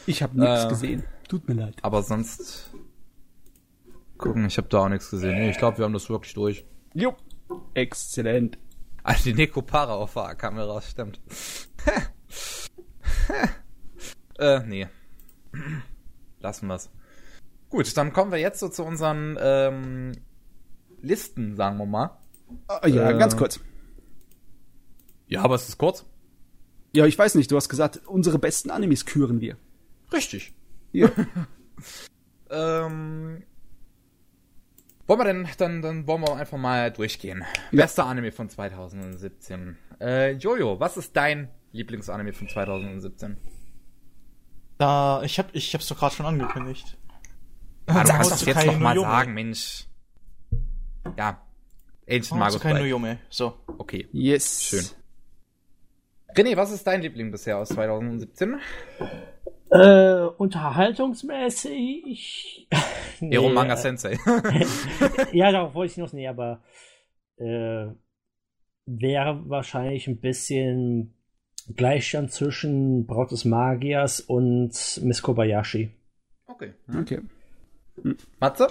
Ich 0.07 0.23
habe 0.23 0.39
nichts 0.39 0.63
Äh. 0.65 0.69
gesehen. 0.69 1.03
Tut 1.29 1.47
mir 1.47 1.53
leid. 1.55 1.75
Aber 1.83 2.01
sonst 2.01 2.71
gucken, 4.17 4.45
ich 4.45 4.57
habe 4.57 4.67
da 4.69 4.79
auch 4.79 4.89
nichts 4.89 5.11
gesehen. 5.11 5.37
Nee, 5.37 5.51
ich 5.51 5.57
glaube, 5.57 5.77
wir 5.77 5.85
haben 5.85 5.93
das 5.93 6.09
wirklich 6.09 6.33
durch. 6.33 6.65
Jo. 6.93 7.15
Exzellent. 7.75 8.57
Also 9.03 9.23
die 9.25 9.33
Nekopara 9.33 9.95
OVA 9.97 10.33
kam 10.35 10.55
mir 10.55 10.63
raus, 10.63 10.89
stimmt. 10.89 11.19
äh, 14.39 14.59
nee. 14.65 14.87
Lassen 16.39 16.67
wir's. 16.67 16.89
Gut, 17.69 17.95
dann 17.97 18.11
kommen 18.13 18.31
wir 18.31 18.39
jetzt 18.39 18.59
so 18.59 18.69
zu 18.69 18.83
unseren 18.83 19.37
ähm, 19.39 20.11
Listen, 21.01 21.55
sagen 21.55 21.77
wir 21.77 21.85
mal. 21.85 22.17
Ah, 22.67 22.85
ja, 22.87 23.11
Äh. 23.11 23.17
ganz 23.17 23.37
kurz. 23.37 23.59
Ja, 25.27 25.41
aber 25.43 25.55
es 25.55 25.69
ist 25.69 25.77
kurz. 25.77 26.05
Ja, 26.93 27.05
ich 27.05 27.17
weiß 27.17 27.35
nicht, 27.35 27.49
du 27.51 27.55
hast 27.55 27.69
gesagt, 27.69 28.01
unsere 28.05 28.37
besten 28.39 28.69
Animes 28.69 29.05
küren 29.05 29.39
wir. 29.41 29.57
Richtig. 30.11 30.53
Ja. 30.91 31.09
Ähm, 32.53 33.43
wollen 35.07 35.19
wir 35.19 35.23
denn, 35.23 35.47
dann, 35.57 35.81
dann 35.81 36.05
wollen 36.05 36.21
wir 36.21 36.35
einfach 36.35 36.57
mal 36.57 36.91
durchgehen. 36.91 37.45
Ja. 37.71 37.83
Bester 37.83 38.05
Anime 38.05 38.31
von 38.33 38.49
2017. 38.49 39.77
Äh, 40.01 40.31
Jojo, 40.33 40.79
was 40.79 40.97
ist 40.97 41.15
dein 41.15 41.49
Lieblingsanime 41.71 42.33
von 42.33 42.49
2017? 42.49 43.37
Da, 44.81 45.21
ich 45.23 45.37
hab, 45.37 45.53
ich 45.53 45.71
hab's 45.75 45.87
doch 45.87 45.99
gerade 45.99 46.15
schon 46.15 46.25
angekündigt. 46.25 46.97
Ah, 47.85 48.03
du 48.03 48.09
kannst 48.09 48.31
doch 48.31 48.37
das 48.37 48.45
jetzt 48.47 48.65
noch 48.65 48.79
mal 48.79 48.99
sagen, 48.99 49.35
Mensch. 49.35 49.85
Ja. 51.15 51.39
Ancient 52.09 52.31
Oh, 52.31 52.35
Magus 52.37 52.59
kein. 52.59 52.77
Noyome. 52.77 53.19
So. 53.29 53.53
Okay. 53.77 54.07
Yes. 54.11 54.63
Schön. 54.63 54.85
René, 56.35 56.57
was 56.57 56.71
ist 56.71 56.87
dein 56.87 57.03
Liebling 57.03 57.29
bisher 57.29 57.59
aus 57.59 57.69
2017? 57.69 58.59
Äh, 59.69 60.21
unterhaltungsmäßig. 60.37 62.67
nee, 63.19 63.35
Ero 63.35 63.49
Manga 63.49 63.77
Sensei. 63.77 64.13
ja, 65.31 65.51
darauf 65.51 65.75
wollte 65.75 65.91
ich 65.91 65.97
noch 65.97 66.11
nicht, 66.11 66.27
aber 66.27 66.63
äh, 67.37 67.85
wäre 68.87 69.47
wahrscheinlich 69.47 70.07
ein 70.07 70.19
bisschen 70.19 71.13
Gleichstand 71.75 72.31
zwischen 72.31 73.05
Braut 73.05 73.31
des 73.31 73.45
Magiers 73.45 74.19
und 74.19 74.71
Miss 75.03 75.21
Kobayashi. 75.21 75.91
okay. 76.47 76.73
Okay. 76.93 77.19
Matze? 78.39 78.67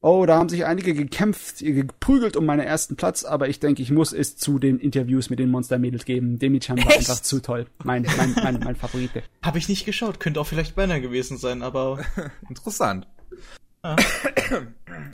Oh, 0.00 0.24
da 0.26 0.38
haben 0.38 0.48
sich 0.48 0.64
einige 0.64 0.94
gekämpft, 0.94 1.58
geprügelt 1.58 2.36
um 2.36 2.46
meinen 2.46 2.60
ersten 2.60 2.94
Platz, 2.94 3.24
aber 3.24 3.48
ich 3.48 3.58
denke, 3.58 3.82
ich 3.82 3.90
muss 3.90 4.12
es 4.12 4.36
zu 4.36 4.60
den 4.60 4.78
Interviews 4.78 5.28
mit 5.28 5.40
den 5.40 5.50
Monster-Mädels 5.50 6.04
geben. 6.04 6.38
Demi-chan 6.38 6.78
war 6.78 6.86
Echt? 6.86 7.10
einfach 7.10 7.20
zu 7.20 7.40
toll. 7.40 7.66
Mein, 7.82 8.06
mein, 8.16 8.32
mein, 8.36 8.60
mein 8.60 8.76
Favorite. 8.76 9.24
Hab 9.42 9.56
ich 9.56 9.68
nicht 9.68 9.84
geschaut. 9.86 10.20
Könnte 10.20 10.40
auch 10.40 10.46
vielleicht 10.46 10.76
Banner 10.76 11.00
gewesen 11.00 11.36
sein, 11.36 11.62
aber. 11.62 12.04
Interessant. 12.48 13.08
Ah. 13.82 13.96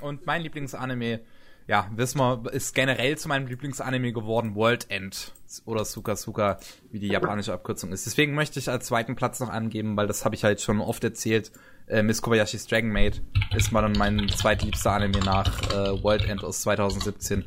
Und 0.02 0.26
mein 0.26 0.42
Lieblingsanime, 0.42 1.20
ja, 1.66 1.90
wissen 1.94 2.18
wir, 2.18 2.52
ist 2.52 2.74
generell 2.74 3.16
zu 3.16 3.28
meinem 3.28 3.46
Lieblingsanime 3.46 4.12
geworden, 4.12 4.54
World 4.54 4.90
End. 4.90 5.32
Oder 5.64 5.84
Suka 5.84 6.16
Suka, 6.16 6.58
wie 6.90 6.98
die 6.98 7.06
japanische 7.06 7.52
Abkürzung 7.52 7.92
ist. 7.92 8.06
Deswegen 8.06 8.34
möchte 8.34 8.58
ich 8.58 8.68
als 8.68 8.86
zweiten 8.86 9.14
Platz 9.14 9.40
noch 9.40 9.48
angeben, 9.48 9.96
weil 9.96 10.06
das 10.06 10.24
habe 10.24 10.34
ich 10.34 10.44
halt 10.44 10.60
schon 10.60 10.80
oft 10.80 11.04
erzählt. 11.04 11.52
Äh, 11.86 12.02
Miss 12.02 12.22
Kobayashis 12.22 12.66
Dragon 12.66 12.90
Maid 12.90 13.22
ist 13.54 13.70
mal 13.70 13.82
dann 13.82 13.92
mein 13.92 14.28
zweitliebster 14.28 14.92
Anime 14.92 15.20
nach 15.20 15.62
äh, 15.70 16.02
World 16.02 16.28
End 16.28 16.42
aus 16.42 16.62
2017. 16.62 17.44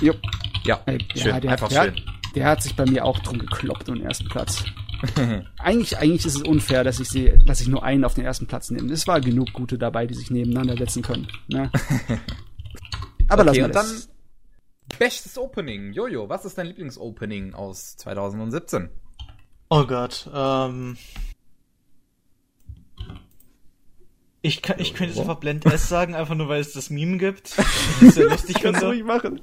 Jo. 0.00 0.14
Ja, 0.64 0.80
Äh, 0.86 0.98
schön, 1.14 1.30
ja, 1.30 1.40
der, 1.40 1.52
einfach 1.52 1.68
der, 1.68 1.84
schön. 1.84 2.00
Der 2.34 2.46
hat 2.46 2.62
sich 2.62 2.74
bei 2.74 2.84
mir 2.84 3.04
auch 3.04 3.18
drum 3.20 3.38
gekloppt 3.38 3.88
um 3.88 3.94
den 3.96 4.04
ersten 4.04 4.28
Platz. 4.28 4.64
eigentlich, 5.58 5.96
eigentlich 5.96 6.26
ist 6.26 6.36
es 6.36 6.42
unfair, 6.42 6.84
dass 6.84 7.00
ich 7.00 7.08
sie, 7.08 7.38
dass 7.46 7.60
ich 7.60 7.68
nur 7.68 7.82
einen 7.84 8.04
auf 8.04 8.14
den 8.14 8.24
ersten 8.24 8.46
Platz 8.46 8.70
nehme. 8.70 8.92
Es 8.92 9.06
war 9.06 9.20
genug 9.20 9.52
gute 9.52 9.78
dabei, 9.78 10.06
die 10.06 10.14
sich 10.14 10.30
nebeneinander 10.30 10.76
setzen 10.76 11.02
können. 11.02 11.28
Ne? 11.48 11.70
Aber 13.30 13.42
okay, 13.42 13.46
lassen 13.46 13.56
wir 13.56 13.64
und 13.66 13.74
dann 13.74 13.86
das. 13.86 14.98
bestes 14.98 15.38
Opening. 15.38 15.92
Jojo, 15.92 16.28
was 16.28 16.44
ist 16.44 16.58
dein 16.58 16.66
Lieblingsopening 16.66 17.54
aus 17.54 17.96
2017? 17.96 18.90
Oh 19.68 19.86
Gott. 19.86 20.28
Ähm. 20.34 20.96
Ich, 24.42 24.62
kann, 24.62 24.80
ich 24.80 24.94
könnte 24.94 25.14
jetzt 25.14 25.20
einfach 25.20 25.38
Blend 25.38 25.66
S 25.66 25.88
sagen, 25.88 26.14
einfach 26.14 26.34
nur 26.34 26.48
weil 26.48 26.60
es 26.60 26.72
das 26.72 26.90
Meme 26.90 27.18
gibt. 27.18 27.56
Es 28.00 28.14
sehr 28.14 28.28
lustig 28.28 28.56
kannst 28.60 28.82
du 28.82 28.86
ruhig 28.86 29.04
machen. 29.04 29.40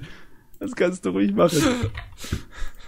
Das 0.58 0.74
kannst 0.74 1.04
du 1.06 1.10
ruhig 1.10 1.32
machen. 1.32 1.62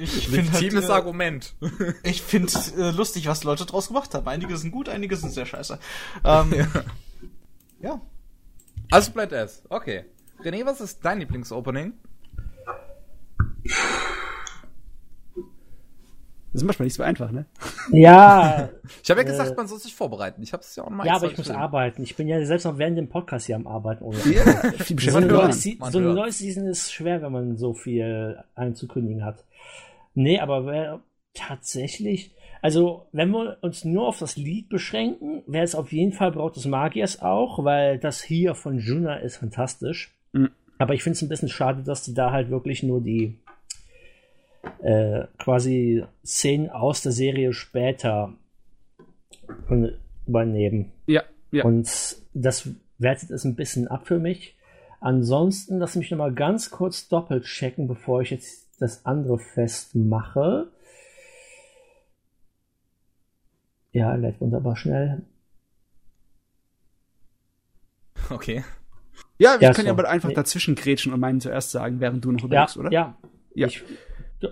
Ich 0.01 0.29
finde 0.29 0.51
halt, 0.51 0.63
Legitimes 0.63 0.89
äh, 0.89 0.93
Argument. 0.93 1.55
ich 2.03 2.21
finde 2.23 2.53
äh, 2.77 2.91
lustig, 2.91 3.27
was 3.27 3.45
Leute 3.45 3.65
draus 3.65 3.89
gemacht 3.89 4.13
haben. 4.15 4.27
Einige 4.27 4.57
sind 4.57 4.73
gut, 4.73 4.89
einige 4.89 5.17
sind 5.17 5.31
sehr 5.31 5.47
scheiße. 5.47 5.79
Ähm, 6.25 6.67
ja. 7.81 8.01
Also 8.91 9.13
bleibt 9.13 9.33
es. 9.33 9.63
Okay. 9.69 10.05
René, 10.43 10.65
was 10.65 10.81
ist 10.81 11.05
dein 11.05 11.19
Lieblingsopening? 11.21 11.93
Das 16.53 16.63
ist 16.63 16.65
manchmal 16.65 16.87
nicht 16.87 16.95
so 16.95 17.03
einfach, 17.03 17.31
ne? 17.31 17.47
Ja, 17.93 18.71
Ich 19.05 19.11
habe 19.11 19.21
ja 19.21 19.27
gesagt, 19.27 19.57
man 19.57 19.69
soll 19.69 19.79
sich 19.79 19.95
vorbereiten. 19.95 20.43
Ich 20.43 20.53
habe 20.53 20.63
es 20.63 20.75
ja 20.75 20.85
auch 20.85 20.91
mal 20.91 21.07
ja, 21.07 21.15
aber 21.15 21.31
ich 21.31 21.39
muss 21.39 21.51
arbeiten. 21.51 22.03
Ich 22.03 22.17
bin 22.17 22.27
ja 22.27 22.45
selbst 22.45 22.65
noch 22.65 22.79
während 22.79 22.99
dem 22.99 23.09
Podcast 23.09 23.47
hier 23.47 23.57
am 23.57 23.67
Arbeiten. 23.67 24.03
Ohne 24.03 24.19
Ja, 24.19 24.45
viel 24.79 24.99
so, 24.99 25.19
eine 25.19 25.27
neue, 25.27 25.53
so 25.53 25.99
eine 25.99 26.13
neue 26.13 26.33
Season 26.33 26.67
ist 26.67 26.93
schwer, 26.93 27.23
wenn 27.23 27.33
man 27.33 27.57
so 27.57 27.75
viel 27.75 28.43
einzukündigen 28.55 29.25
hat. 29.25 29.45
Nee, 30.15 30.41
aber 30.41 30.67
wer 30.67 31.01
tatsächlich, 31.35 32.35
also 32.63 33.07
wenn 33.13 33.31
wir 33.31 33.59
uns 33.61 33.85
nur 33.85 34.09
auf 34.09 34.19
das 34.19 34.37
Lied 34.37 34.69
beschränken, 34.69 35.43
wäre 35.47 35.65
es 35.65 35.77
auf 35.77 35.93
jeden 35.93 36.13
Fall 36.13 36.33
Braut 36.33 36.57
des 36.57 36.67
Magiers 36.67 37.23
auch, 37.23 37.63
weil 37.65 37.99
das 37.99 38.23
hier 38.23 38.57
von 38.57 38.79
Juna 38.79 39.17
ist 39.17 39.37
fantastisch. 39.37 40.13
Mhm. 40.33 40.51
Aber 40.79 40.95
ich 40.95 41.03
finde 41.03 41.17
es 41.17 41.23
ein 41.23 41.29
bisschen 41.29 41.49
schade, 41.49 41.83
dass 41.83 42.03
die 42.03 42.15
da 42.15 42.33
halt 42.33 42.51
wirklich 42.51 42.83
nur 42.83 43.01
die 43.01 43.39
äh, 44.83 45.25
quasi 45.39 46.05
Szenen 46.25 46.71
aus 46.71 47.03
der 47.03 47.13
Serie 47.13 47.53
später 47.53 48.35
übernehmen. 50.27 50.93
Ja, 51.07 51.23
ja. 51.51 51.65
Und 51.65 52.17
das 52.33 52.69
wertet 52.99 53.31
es 53.31 53.45
ein 53.45 53.57
bisschen 53.57 53.89
ab 53.89 54.07
für 54.07 54.19
mich. 54.19 54.57
Ansonsten 55.01 55.79
lass 55.79 55.97
mich 55.97 56.11
noch 56.11 56.19
mal 56.19 56.33
ganz 56.33 56.71
kurz 56.71 57.09
doppelt 57.09 57.45
checken, 57.45 57.89
bevor 57.89 58.21
ich 58.21 58.31
jetzt 58.31 58.69
das 58.81 59.05
andere 59.07 59.39
festmache. 59.39 60.71
Ja, 63.93 64.15
lädt 64.15 64.41
wunderbar 64.41 64.77
schnell. 64.77 65.23
Okay. 68.29 68.63
Ja, 69.41 69.59
wir 69.61 69.69
Ja, 69.69 69.73
können 69.75 69.87
so. 69.87 69.93
ja 69.95 69.99
aber 69.99 70.09
einfach 70.09 70.29
Nee. 70.29 70.35
dazwischen 70.35 70.75
grätschen 70.77 71.13
und 71.13 71.19
meinen 71.21 71.41
zuerst 71.41 71.73
sagen, 71.73 71.99
während 72.01 72.25
du 72.25 72.31
noch 72.33 72.43
Ja, 72.43 72.47
überlegst, 72.47 72.77
oder? 72.77 72.93
ja. 72.93 73.17
Ja. 73.55 73.67
Ich 73.67 73.83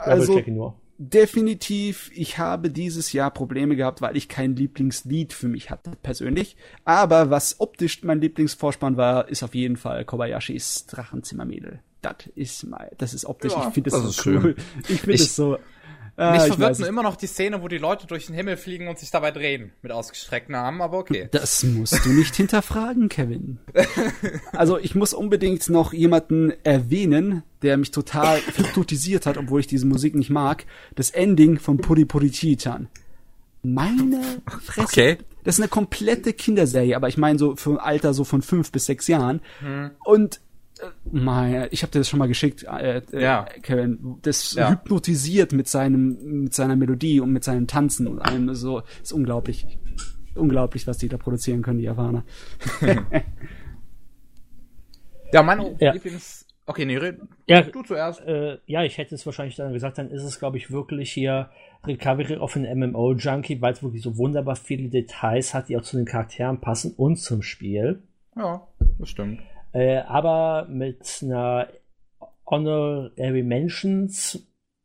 Also-. 0.01 0.75
Definitiv, 1.01 2.11
ich 2.13 2.39
habe 2.39 2.71
dieses 2.71 3.13
Jahr 3.13 3.31
Probleme 3.31 3.77
gehabt, 3.77 4.03
weil 4.03 4.17
ich 4.17 4.29
kein 4.29 4.57
Lieblingslied 4.57 5.33
für 5.33 5.47
mich 5.47 5.71
hatte, 5.71 5.93
persönlich. 6.03 6.57
Aber 6.85 7.31
was 7.31 7.61
optisch 7.61 8.03
mein 8.03 8.21
Lieblingsvorspann 8.21 8.97
war, 8.97 9.29
ist 9.29 9.45
auf 9.45 9.55
jeden 9.55 9.77
Fall 9.77 10.05
Kobayashis 10.05 10.87
Drachenzimmermädel. 10.87 11.79
Das 12.03 12.17
ist 12.35 12.65
mal, 12.67 12.91
das 12.99 13.15
ist 13.15 13.27
optisch, 13.27 13.53
Ja, 13.53 13.69
ich 13.69 13.75
finde 13.75 13.91
das 13.91 14.01
das, 14.01 14.11
ist 14.11 14.17
so 14.17 14.23
schön. 14.25 14.43
cool. 14.43 14.57
Ich 14.89 15.01
finde 15.01 15.15
es 15.15 15.37
so. 15.37 15.59
Ah, 16.19 16.33
Mich 16.33 16.43
ich 16.43 16.49
verwirrt 16.49 16.81
nur 16.81 16.89
immer 16.89 17.05
noch 17.05 17.15
die 17.15 17.29
Szene, 17.29 17.63
wo 17.63 17.69
die 17.69 17.79
Leute 17.79 18.09
durch 18.09 18.27
den 18.27 18.35
Himmel 18.35 18.57
fliegen 18.57 18.89
und 18.89 18.99
sich 18.99 19.13
dabei 19.13 19.31
drehen. 19.31 19.71
Mit 19.83 19.93
ausgestreckten 19.93 20.57
Armen, 20.57 20.81
aber 20.81 20.99
okay. 20.99 21.29
Das 21.31 21.63
musst 21.63 22.05
du 22.05 22.09
nicht 22.09 22.35
hinterfragen, 22.35 23.09
Kevin. 23.09 23.59
Also 24.53 24.79
ich 24.79 24.97
muss 24.97 25.15
unbedingt 25.15 25.69
noch 25.69 25.93
jemanden 25.93 26.53
erwähnen, 26.65 27.45
der 27.63 27.77
mich 27.77 27.93
total 27.93 28.41
hypnotisiert 28.57 29.27
hat, 29.27 29.37
obwohl 29.37 29.61
ich 29.61 29.69
diese 29.69 29.87
Musik 29.87 30.17
nicht 30.17 30.31
mag. 30.31 30.65
Das 30.97 31.11
Ending 31.11 31.61
von 31.61 31.79
Puri 31.79 32.05
Puri 32.05 32.31
Chitan. 32.31 32.89
Meine 33.63 34.21
Fresse. 34.65 34.81
Okay. 34.81 35.19
Das 35.45 35.55
ist 35.57 35.61
eine 35.61 35.69
komplette 35.69 36.33
Kinderserie, 36.33 36.97
aber 36.97 37.09
ich 37.09 37.17
meine 37.17 37.39
so 37.39 37.55
für 37.55 37.71
ein 37.71 37.79
Alter 37.79 38.13
so 38.13 38.25
von 38.25 38.43
fünf 38.43 38.73
bis 38.73 38.87
sechs 38.87 39.07
Jahren. 39.07 39.41
Und 40.05 40.37
äh, 40.37 40.39
mein, 41.11 41.69
ich 41.71 41.83
habe 41.83 41.91
dir 41.93 41.99
das 42.01 42.09
schon 42.09 42.19
mal 42.19 42.29
geschickt, 42.29 42.65
äh, 42.65 42.99
äh, 42.99 43.23
Ja. 43.23 43.45
Kevin. 43.63 44.19
Das 44.23 44.55
Ja. 44.55 44.71
hypnotisiert 44.71 45.53
mit 45.53 45.69
seinem, 45.69 46.43
mit 46.43 46.55
seiner 46.55 46.77
Melodie 46.77 47.21
und 47.21 47.33
mit 47.33 47.45
seinem 47.45 47.67
Tanzen 47.67 48.07
und 48.07 48.21
allem 48.21 48.55
so. 48.55 48.83
Ist 49.03 49.13
unglaublich. 49.13 49.67
Unglaublich, 50.35 50.87
was 50.87 50.99
die 50.99 51.09
da 51.09 51.17
produzieren 51.17 51.63
können, 51.63 51.79
die 51.79 51.85
Japaner. 51.85 52.25
Ja, 55.33 55.43
mein 55.43 55.77
Ja. 55.79 55.93
Lieblings 55.93 56.47
Okay, 56.67 56.85
nee, 56.85 56.99
red 56.99 57.17
Ja, 57.47 57.63
du 57.63 57.83
zuerst. 57.83 58.21
äh, 58.27 58.59
ja, 58.67 58.83
ich 58.85 58.99
hätte 58.99 59.15
es 59.15 59.25
wahrscheinlich 59.25 59.57
dann 59.57 59.73
gesagt, 59.73 59.97
dann 59.97 60.11
ist 60.11 60.23
es, 60.23 60.39
glaube 60.39 60.59
ich, 60.59 60.71
wirklich 60.71 61.11
hier 61.11 61.49
Recovery 61.87 62.37
of 62.37 62.57
an 62.57 62.65
MMO-Junkie, 62.65 63.61
weil 63.63 63.73
es 63.73 63.83
wirklich 63.83 64.03
so 64.03 64.19
wunderbar 64.19 64.55
viele 64.57 64.91
Details 64.91 65.55
hat, 65.55 65.71
die 65.71 65.79
auch 65.79 65.83
zu 65.83 65.97
den 65.97 66.05
Charakteren 66.05 66.61
passen 66.61 66.93
und 66.97 67.17
zum 67.17 67.41
Spiel. 67.41 68.03
Ja, 68.37 68.67
das 68.99 69.09
stimmt. 69.09 69.41
Äh, 69.73 69.99
aber 69.99 70.67
mit 70.69 71.21
einer 71.23 71.69
Honorary 72.47 73.43
Mentions. 73.43 74.45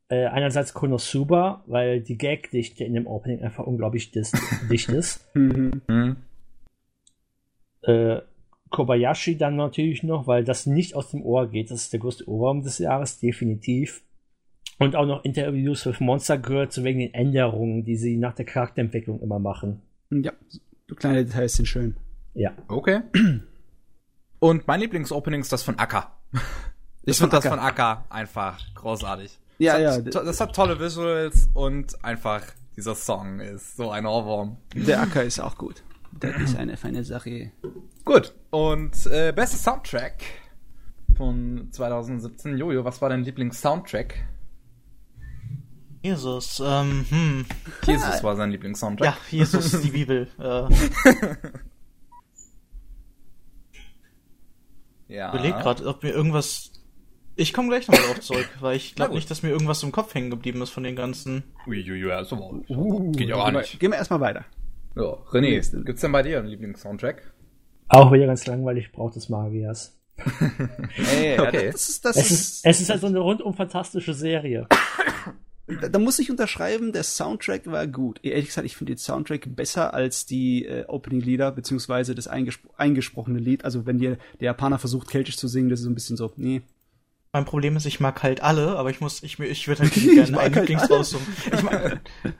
Äh, 0.10 0.26
einerseits 0.26 0.74
Konosuba, 0.74 1.64
weil 1.66 2.02
die 2.02 2.18
Gagdichte 2.18 2.84
in 2.84 2.94
dem 2.94 3.08
Opening 3.08 3.42
einfach 3.42 3.66
unglaublich 3.66 4.12
dicht 4.70 4.90
ist. 4.90 5.26
Mhm. 5.34 5.82
Hm. 5.88 6.16
Äh, 7.84 8.22
Kobayashi 8.70 9.38
dann 9.38 9.56
natürlich 9.56 10.04
noch, 10.04 10.28
weil 10.28 10.44
das 10.44 10.66
nicht 10.66 10.96
aus 10.96 11.12
dem 11.12 11.24
Ohr 11.24 11.50
geht. 11.50 11.72
Das 11.72 11.84
ist 11.84 11.94
der 11.94 12.00
größte 12.00 12.28
Ohrwurm 12.28 12.64
des 12.64 12.80
Jahres, 12.80 13.20
definitiv. 13.20 14.04
Und 14.80 14.96
auch 14.96 15.06
noch 15.06 15.24
Interviews 15.24 15.86
with 15.86 16.00
Monster 16.00 16.38
Girl 16.38 16.68
zu 16.70 16.84
wegen 16.84 17.00
den 17.00 17.14
Änderungen, 17.14 17.86
die 17.86 17.96
sie 17.96 18.18
nach 18.18 18.34
der 18.34 18.46
Charakterentwicklung 18.46 19.22
immer 19.22 19.40
machen. 19.40 19.82
Ja, 20.10 20.34
so 20.88 20.96
kleine 20.96 21.24
Details 21.24 21.54
sind 21.54 21.68
schön. 21.68 21.96
Ja. 22.34 22.52
Okay. 22.68 23.02
Und 24.44 24.68
mein 24.68 24.82
Lieblingsopening 24.82 25.40
ist 25.40 25.54
das 25.54 25.64
von 25.64 25.80
Akka. 25.80 26.12
Ich 27.06 27.18
von 27.18 27.30
finde 27.30 27.42
das 27.42 27.48
von 27.50 27.60
Akka 27.60 28.06
einfach 28.10 28.60
großartig. 28.76 29.38
Ja, 29.58 29.78
das 29.78 29.82
ja, 29.82 29.92
Hat, 30.06 30.14
to- 30.14 30.24
das 30.24 30.40
hat 30.40 30.56
tolle 30.56 30.80
Visuals 30.80 31.50
und 31.54 32.02
einfach 32.04 32.42
dieser 32.78 32.96
Song 32.96 33.42
ist 33.42 33.76
so 33.76 33.92
ein 33.92 34.06
Ohrwurm. 34.06 34.56
Der 34.74 35.02
Acker 35.02 35.22
ist 35.24 35.40
auch 35.42 35.58
gut. 35.58 35.84
Das 36.14 36.36
ist 36.42 36.58
eine 36.58 36.78
feine 36.78 37.04
Sache. 37.04 37.52
Gut. 38.06 38.34
Und 38.52 39.06
äh, 39.08 39.34
bester 39.34 39.58
Soundtrack 39.58 40.24
von 41.18 41.68
2017. 41.72 42.58
Jojo, 42.58 42.86
was 42.86 43.02
war 43.02 43.10
dein 43.10 43.24
Lieblings-Soundtrack? 43.26 44.16
Jesus, 46.02 46.62
ähm, 46.66 47.06
hm. 47.10 47.46
Jesus 47.86 48.24
war 48.24 48.38
sein 48.38 48.52
Lieblings-Soundtrack. 48.52 49.06
Ja, 49.08 49.18
Jesus, 49.30 49.82
die 49.82 49.92
Bibel. 49.92 50.28
Äh, 50.40 50.68
ja. 55.14 55.30
überleg 55.34 55.56
gerade, 55.60 55.86
ob 55.88 56.04
mir 56.04 56.10
irgendwas. 56.12 56.72
Ich 57.36 57.52
komme 57.54 57.70
gleich 57.70 57.88
nochmal 57.88 58.06
drauf 58.08 58.20
zurück, 58.20 58.50
weil 58.60 58.76
ich 58.76 58.96
glaube 58.96 59.14
nicht, 59.16 59.30
dass 59.32 59.42
mir 59.44 59.50
irgendwas 59.50 59.82
im 59.84 59.92
Kopf 59.92 60.14
hängen 60.14 60.30
geblieben 60.30 60.62
ist 60.62 60.70
von 60.72 60.84
den 60.84 60.96
ganzen. 60.96 61.44
Uiuiui, 61.68 62.12
also, 62.12 62.64
Uh, 62.68 63.12
geht 63.12 63.30
ja 63.30 63.36
gar 63.36 63.46
gehen 63.46 63.54
wir- 63.56 63.62
nicht. 63.62 63.80
Gehen 63.80 63.92
wir 63.92 63.98
erstmal 63.98 64.20
weiter. 64.22 64.46
Ja, 64.96 65.04
René, 65.32 65.84
gibt's 65.86 66.02
denn 66.02 66.12
bei 66.12 66.22
dir 66.22 66.38
einen 66.40 66.48
Lieblings-Soundtrack? 66.48 67.34
Auch 67.90 68.12
wieder 68.12 68.28
ganz 68.28 68.46
langweilig, 68.46 68.92
braucht 68.92 69.16
des 69.16 69.30
Magiers. 69.30 70.00
Ey, 71.20 71.40
Okay. 71.40 71.72
Das 71.72 71.90
ist, 71.90 72.06
das 72.06 72.16
Es 72.18 72.26
ist, 72.30 72.32
ist, 72.32 72.66
es 72.66 72.82
ist 72.82 72.90
halt 72.92 73.02
so 73.02 73.08
eine 73.08 73.20
rundum 73.20 73.54
fantastische 73.56 74.14
Serie. 74.14 74.68
da, 75.68 75.88
da 75.88 76.00
muss 76.00 76.20
ich 76.20 76.30
unterschreiben, 76.30 76.92
der 76.92 77.04
Soundtrack 77.04 77.68
war 77.68 77.88
gut. 77.88 78.20
Ehrlich 78.24 78.48
gesagt, 78.48 78.66
ich 78.66 78.76
finde 78.76 78.94
den 78.94 78.98
Soundtrack 78.98 79.56
besser 79.56 79.94
als 79.94 80.26
die 80.26 80.66
äh, 80.66 80.86
Opening-Lieder, 80.88 81.52
beziehungsweise 81.52 82.16
das 82.16 82.28
eingespro 82.28 82.70
eingesprochene 82.78 83.40
Lied. 83.40 83.64
Also 83.64 83.86
wenn 83.86 83.98
dir 83.98 84.18
der 84.40 84.48
Japaner 84.48 84.80
versucht, 84.80 85.10
keltisch 85.10 85.38
zu 85.38 85.48
singen, 85.48 85.70
das 85.70 85.80
ist 85.80 85.86
so 85.86 85.90
ein 85.90 85.96
bisschen 85.96 86.18
so, 86.18 86.32
nee. 86.36 86.62
Mein 87.32 87.46
Problem 87.46 87.76
ist, 87.78 87.86
ich 87.86 88.00
mag 88.00 88.22
halt 88.24 88.44
alle, 88.44 88.76
aber 88.76 88.90
ich 88.90 89.00
muss, 89.00 89.24
ich, 89.24 89.40
ich 89.40 89.68
würde 89.68 89.82
halt 89.84 89.94
gerne 89.94 90.32
mag 90.32 90.42
einen 90.44 90.56
halt 90.56 90.70
Lieblings 90.70 90.90
raussuchen. 90.90 91.28
Ich 91.52 91.64
mag. 91.64 92.02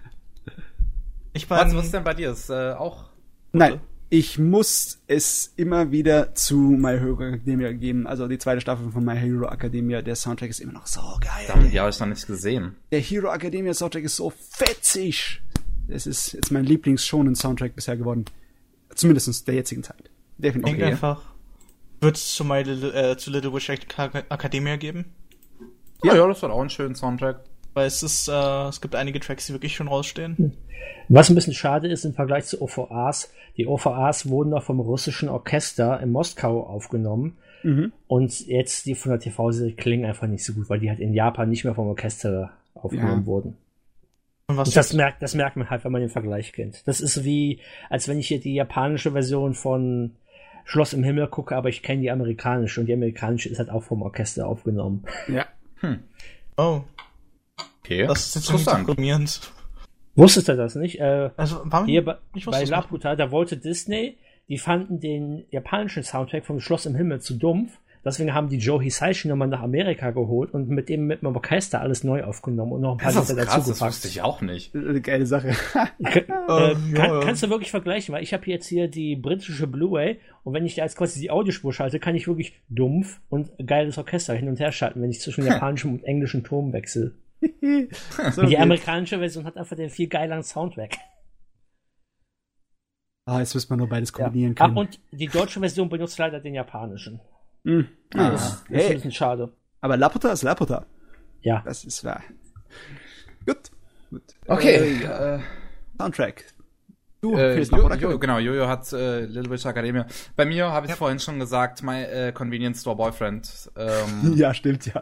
Ich 1.36 1.50
Was, 1.50 1.66
meine, 1.66 1.80
was 1.80 1.86
ist 1.86 1.94
denn 1.96 2.04
bei 2.04 2.14
dir? 2.14 2.30
Ist 2.30 2.52
äh, 2.52 2.74
auch. 2.74 3.06
Nein, 3.54 3.82
ich 4.16 4.38
muss 4.38 5.00
es 5.08 5.52
immer 5.56 5.90
wieder 5.92 6.36
zu 6.36 6.56
My 6.56 7.00
Hero 7.00 7.20
Academia 7.20 7.72
geben. 7.72 8.06
Also 8.06 8.28
die 8.28 8.38
zweite 8.38 8.62
Staffel 8.62 8.92
von 8.92 9.04
My 9.04 9.18
Hero 9.18 9.48
Academia. 9.48 10.04
Der 10.04 10.16
Soundtrack 10.16 10.52
ist 10.52 10.60
immer 10.60 10.74
noch 10.74 10.86
so 10.86 11.02
geil. 11.20 11.48
Die 11.72 11.80
habe 11.80 11.90
ich 11.90 12.00
noch 12.00 12.06
nicht 12.06 12.28
gesehen. 12.28 12.76
Der 12.92 13.00
Hero 13.00 13.34
Academia 13.34 13.74
Soundtrack 13.74 14.04
ist 14.04 14.18
so 14.18 14.30
fetzig. 14.30 15.42
Das 15.88 16.06
ist 16.06 16.34
jetzt 16.34 16.52
mein 16.52 16.64
Lieblings-Shonen-Soundtrack 16.64 17.76
bisher 17.76 17.98
geworden. 17.98 18.26
Zumindest 18.94 19.48
der 19.48 19.56
jetzigen 19.56 19.82
Zeit. 19.82 20.12
Definitiv. 20.38 20.76
denk 20.78 20.92
einfach. 20.92 21.24
Wird 22.00 22.16
es 22.16 22.36
zu, 22.36 22.46
My 22.46 22.62
Little, 22.62 22.94
äh, 22.94 23.18
zu 23.18 23.32
Little 23.32 23.52
Witch 23.52 23.72
Ac- 23.72 24.26
Academia 24.30 24.76
geben? 24.76 25.06
Ja, 26.04 26.14
ja, 26.16 26.28
das 26.28 26.40
war 26.44 26.52
auch 26.52 26.62
ein 26.62 26.70
schöner 26.70 26.94
Soundtrack. 26.94 27.44
Weil 27.74 27.88
es 27.88 28.04
ist, 28.04 28.28
äh, 28.28 28.68
es 28.68 28.82
gibt 28.82 28.96
einige 28.96 29.20
Tracks, 29.20 29.48
die 29.48 29.54
wirklich 29.54 29.76
schon 29.76 29.88
rausstehen. 29.88 30.54
Was 31.10 31.30
ein 31.30 31.36
bisschen 31.36 31.54
schade 31.54 31.88
ist 31.88 32.06
im 32.06 32.14
Vergleich 32.14 32.46
zu 32.46 32.62
OVAs, 32.62 33.32
die 33.58 33.68
OVAs 33.68 34.30
wurden 34.30 34.50
noch 34.50 34.64
vom 34.64 34.80
russischen 34.80 35.30
Orchester 35.30 36.00
in 36.00 36.12
Moskau 36.12 36.64
aufgenommen. 36.66 37.38
Mhm. 37.64 37.94
Und 38.08 38.46
jetzt 38.48 38.86
die 38.86 38.96
von 38.96 39.12
der 39.12 39.20
TV-Serie 39.20 39.74
klingen 39.74 40.06
einfach 40.06 40.28
nicht 40.28 40.44
so 40.44 40.54
gut, 40.54 40.70
weil 40.70 40.80
die 40.80 40.90
halt 40.90 41.00
in 41.00 41.14
Japan 41.14 41.50
nicht 41.50 41.64
mehr 41.64 41.76
vom 41.76 41.88
Orchester 41.88 42.52
aufgenommen 42.74 43.22
Ja. 43.22 43.26
wurden. 43.26 43.58
Und 44.48 44.58
was 44.58 44.70
Und 44.70 44.76
das 44.78 44.94
merkt, 44.94 45.22
das 45.22 45.36
merkt 45.36 45.56
man 45.56 45.70
halt, 45.70 45.86
wenn 45.86 45.92
man 45.92 46.02
den 46.02 46.10
Vergleich 46.10 46.52
kennt. 46.52 46.86
Das 46.88 47.00
ist 47.00 47.24
wie, 47.24 47.60
als 47.90 48.08
wenn 48.08 48.20
ich 48.20 48.28
hier 48.28 48.42
die 48.42 48.54
japanische 48.56 49.14
Version 49.14 49.54
von 49.54 50.12
Schloss 50.66 50.94
im 50.94 51.04
Himmel 51.04 51.28
gucke, 51.28 51.56
aber 51.56 51.70
ich 51.70 51.82
kenne 51.84 52.02
die 52.02 52.12
amerikanische 52.12 52.82
und 52.82 52.88
die 52.88 52.94
amerikanische 52.94 53.50
ist 53.50 53.60
halt 53.60 53.70
auch 53.70 53.84
vom 53.84 54.02
Orchester 54.02 54.48
aufgenommen. 54.48 55.04
Ja. 55.28 55.46
oh, 56.58 56.82
Okay. 57.84 58.08
das 58.08 58.28
ist 58.28 58.36
jetzt 58.36 58.50
interessant. 58.50 58.88
deprimierend. 58.88 59.52
Wusstest 60.16 60.48
du 60.48 60.56
das 60.56 60.76
nicht? 60.76 61.00
Äh, 61.00 61.32
Also, 61.38 61.62
warum? 61.66 61.88
Hier 61.88 62.06
bei, 62.06 62.18
Ich 62.36 62.46
wusste 62.46 62.60
bei 62.60 62.64
es 62.64 62.70
nicht. 62.70 62.78
Laputa, 62.78 63.16
da 63.16 63.32
wollte 63.32 63.58
Disney, 63.58 64.18
die 64.48 64.58
fanden 64.58 65.00
den 65.00 65.46
japanischen 65.50 66.04
Soundtrack 66.04 66.46
vom 66.46 66.60
Schloss 66.60 66.86
im 66.86 66.96
Himmel 66.96 67.22
zu 67.22 67.36
dumpf. 67.36 67.80
Deswegen 68.06 68.34
haben 68.34 68.50
die 68.50 68.58
Joe 68.58 68.84
Hisaishi 68.84 69.30
nochmal 69.30 69.48
nach 69.48 69.62
Amerika 69.62 70.12
geholt 70.12 70.54
und 70.54 70.68
mit 70.68 70.90
dem 70.90 71.08
mit 71.08 71.22
dem 71.22 71.34
Orchester 71.34 71.80
alles 71.80 72.04
neu 72.04 72.26
aufgenommen 72.26 72.74
und 72.74 72.82
noch 72.82 72.92
ein 72.92 72.98
paar 72.98 73.12
ist 73.12 73.30
Lieder 73.30 73.46
krass, 73.46 73.66
das 73.66 73.80
wusste 73.80 74.10
ich 74.10 74.22
auch 74.22 74.42
nicht. 74.42 74.76
Äh, 74.76 75.00
Geile 75.00 75.26
Sache. 75.26 75.54
Äh, 76.50 76.74
ja, 76.74 76.76
kann. 76.94 77.22
Kannst 77.22 77.42
du 77.44 77.50
wirklich 77.50 77.72
vergleichen, 77.72 78.14
weil 78.14 78.22
ich 78.22 78.34
habe 78.34 78.46
jetzt 78.48 78.68
hier 78.68 78.90
die 78.90 79.16
britische 79.16 79.66
Blu-ray 79.66 80.20
und 80.44 80.54
wenn 80.54 80.66
ich 80.66 80.76
da 80.76 80.84
jetzt 80.84 80.98
quasi 80.98 81.22
die 81.22 81.32
Audiospur 81.32 81.72
schalte, 81.72 82.02
kann 82.02 82.16
ich 82.16 82.28
wirklich 82.28 82.60
dumpf 82.68 83.22
und 83.30 83.50
geiles 83.66 83.98
Orchester 83.98 84.34
hin 84.34 84.50
und 84.50 84.60
her 84.60 84.74
schalten, 84.74 85.02
wenn 85.02 85.10
ich 85.10 85.22
zwischen 85.22 85.46
japanischem 85.48 85.94
und 85.94 86.04
englischem 86.04 86.44
Ton 86.44 86.74
wechsle. 86.74 87.14
So 88.32 88.42
die 88.42 88.48
geht's. 88.50 88.62
amerikanische 88.62 89.18
Version 89.20 89.46
hat 89.46 89.58
einfach 89.58 89.76
den 89.76 89.90
viel 89.90 90.08
geileren 90.08 90.44
Soundtrack. 90.44 90.96
Ah, 93.26 93.40
jetzt 93.40 93.54
müssen 93.54 93.70
wir 93.70 93.78
nur 93.78 93.88
beides 93.90 94.12
Ja. 94.18 94.26
kombinieren 94.26 94.56
Ah, 94.60 94.66
können. 94.66 94.78
und 94.78 95.00
die 95.12 95.28
deutsche 95.28 95.60
Version 95.60 95.88
benutzt 95.90 96.18
leider 96.18 96.40
den 96.40 96.54
japanischen. 96.56 97.22
Hm. 97.66 97.88
Das 98.12 98.22
Ah, 98.22 98.34
ist, 98.34 98.44
das 98.44 98.54
ist 98.60 98.70
ein 98.70 98.76
hey, 98.80 98.94
bisschen 98.96 99.12
schade. 99.12 99.54
aber 99.82 99.96
Laputa 99.98 100.32
ist 100.32 100.44
Laputa. 100.44 100.86
Ja. 101.42 101.62
Das 101.66 101.86
ist 101.86 102.04
wahr. 102.04 102.22
Gut. 103.46 103.72
Gut. 104.10 104.24
Okay. 104.48 105.02
Äh, 105.04 105.36
Äh, 105.36 105.40
Soundtrack. 105.98 106.46
Du 107.22 107.38
äh, 107.38 107.54
fehlst 107.56 107.72
noch, 107.72 107.80
Jo- 107.80 107.86
oder? 107.86 107.96
Jo- 107.96 108.20
genau, 108.20 108.38
Jojo 108.40 108.68
hat 108.68 108.92
äh, 108.92 109.22
Little 109.26 109.50
Witch 109.52 109.66
Academia. 109.66 110.06
Bei 110.36 110.44
mir 110.46 110.70
habe 110.70 110.88
ich 110.88 110.94
vorhin 110.94 111.20
schon 111.20 111.40
gesagt, 111.40 111.82
mein 111.82 112.04
äh, 112.06 112.32
Convenience 112.34 112.82
Store 112.82 112.98
Boyfriend. 112.98 113.72
Ähm, 113.78 114.34
Ja, 114.36 114.54
stimmt, 114.54 114.86
ja. 114.88 115.02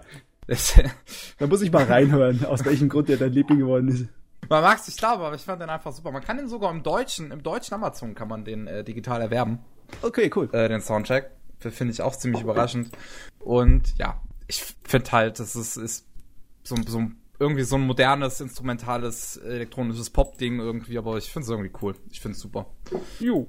Da 1.38 1.48
muss 1.48 1.62
ich 1.62 1.72
mal 1.72 1.86
reinhören, 1.86 2.46
aus 2.46 2.64
welchem 2.66 2.90
Grund 2.90 3.10
der 3.10 3.18
dein 3.18 3.32
Liebling 3.32 3.60
geworden 3.60 3.88
ist. 3.88 4.06
man 4.50 4.62
mag 4.62 4.80
es 4.80 4.88
nicht 4.88 5.00
glauben, 5.00 5.22
aber 5.22 5.36
ich 5.36 5.42
fand 5.42 5.62
den 5.62 5.70
einfach 5.70 5.92
super. 5.94 6.12
Man 6.12 6.24
kann 6.24 6.38
den 6.38 6.48
sogar 6.48 6.72
im 6.72 6.84
deutschen, 6.84 7.32
im 7.32 7.44
deutschen 7.44 7.74
Amazon 7.74 8.16
kann 8.16 8.28
man 8.28 8.44
den 8.46 8.68
äh, 8.68 8.84
digital 8.84 9.22
erwerben. 9.22 9.60
Okay, 10.02 10.30
cool. 10.36 10.50
äh, 10.52 10.68
den 10.70 10.82
Soundtrack. 10.82 11.32
Finde 11.60 11.94
ich 11.94 12.02
auch 12.02 12.16
ziemlich 12.16 12.42
überraschend. 12.42 12.90
Und 13.40 13.96
ja, 13.98 14.20
ich 14.48 14.64
finde 14.84 15.12
halt, 15.12 15.40
das 15.40 15.56
ist, 15.56 15.78
ist 15.78 16.08
so, 16.64 16.76
so 16.88 17.04
irgendwie 17.40 17.64
so 17.64 17.76
ein 17.76 17.82
modernes, 17.82 18.42
instrumentales, 18.42 19.38
elektronisches 19.38 20.10
Pop-Ding 20.10 20.60
irgendwie, 20.60 20.98
aber 20.98 21.18
ich 21.18 21.32
finde 21.32 21.46
es 21.46 21.50
irgendwie 21.50 21.72
cool. 21.82 21.96
Ich 22.10 22.20
finde 22.20 22.36
es 22.36 22.42
super. 22.42 22.66
Jo. 23.20 23.48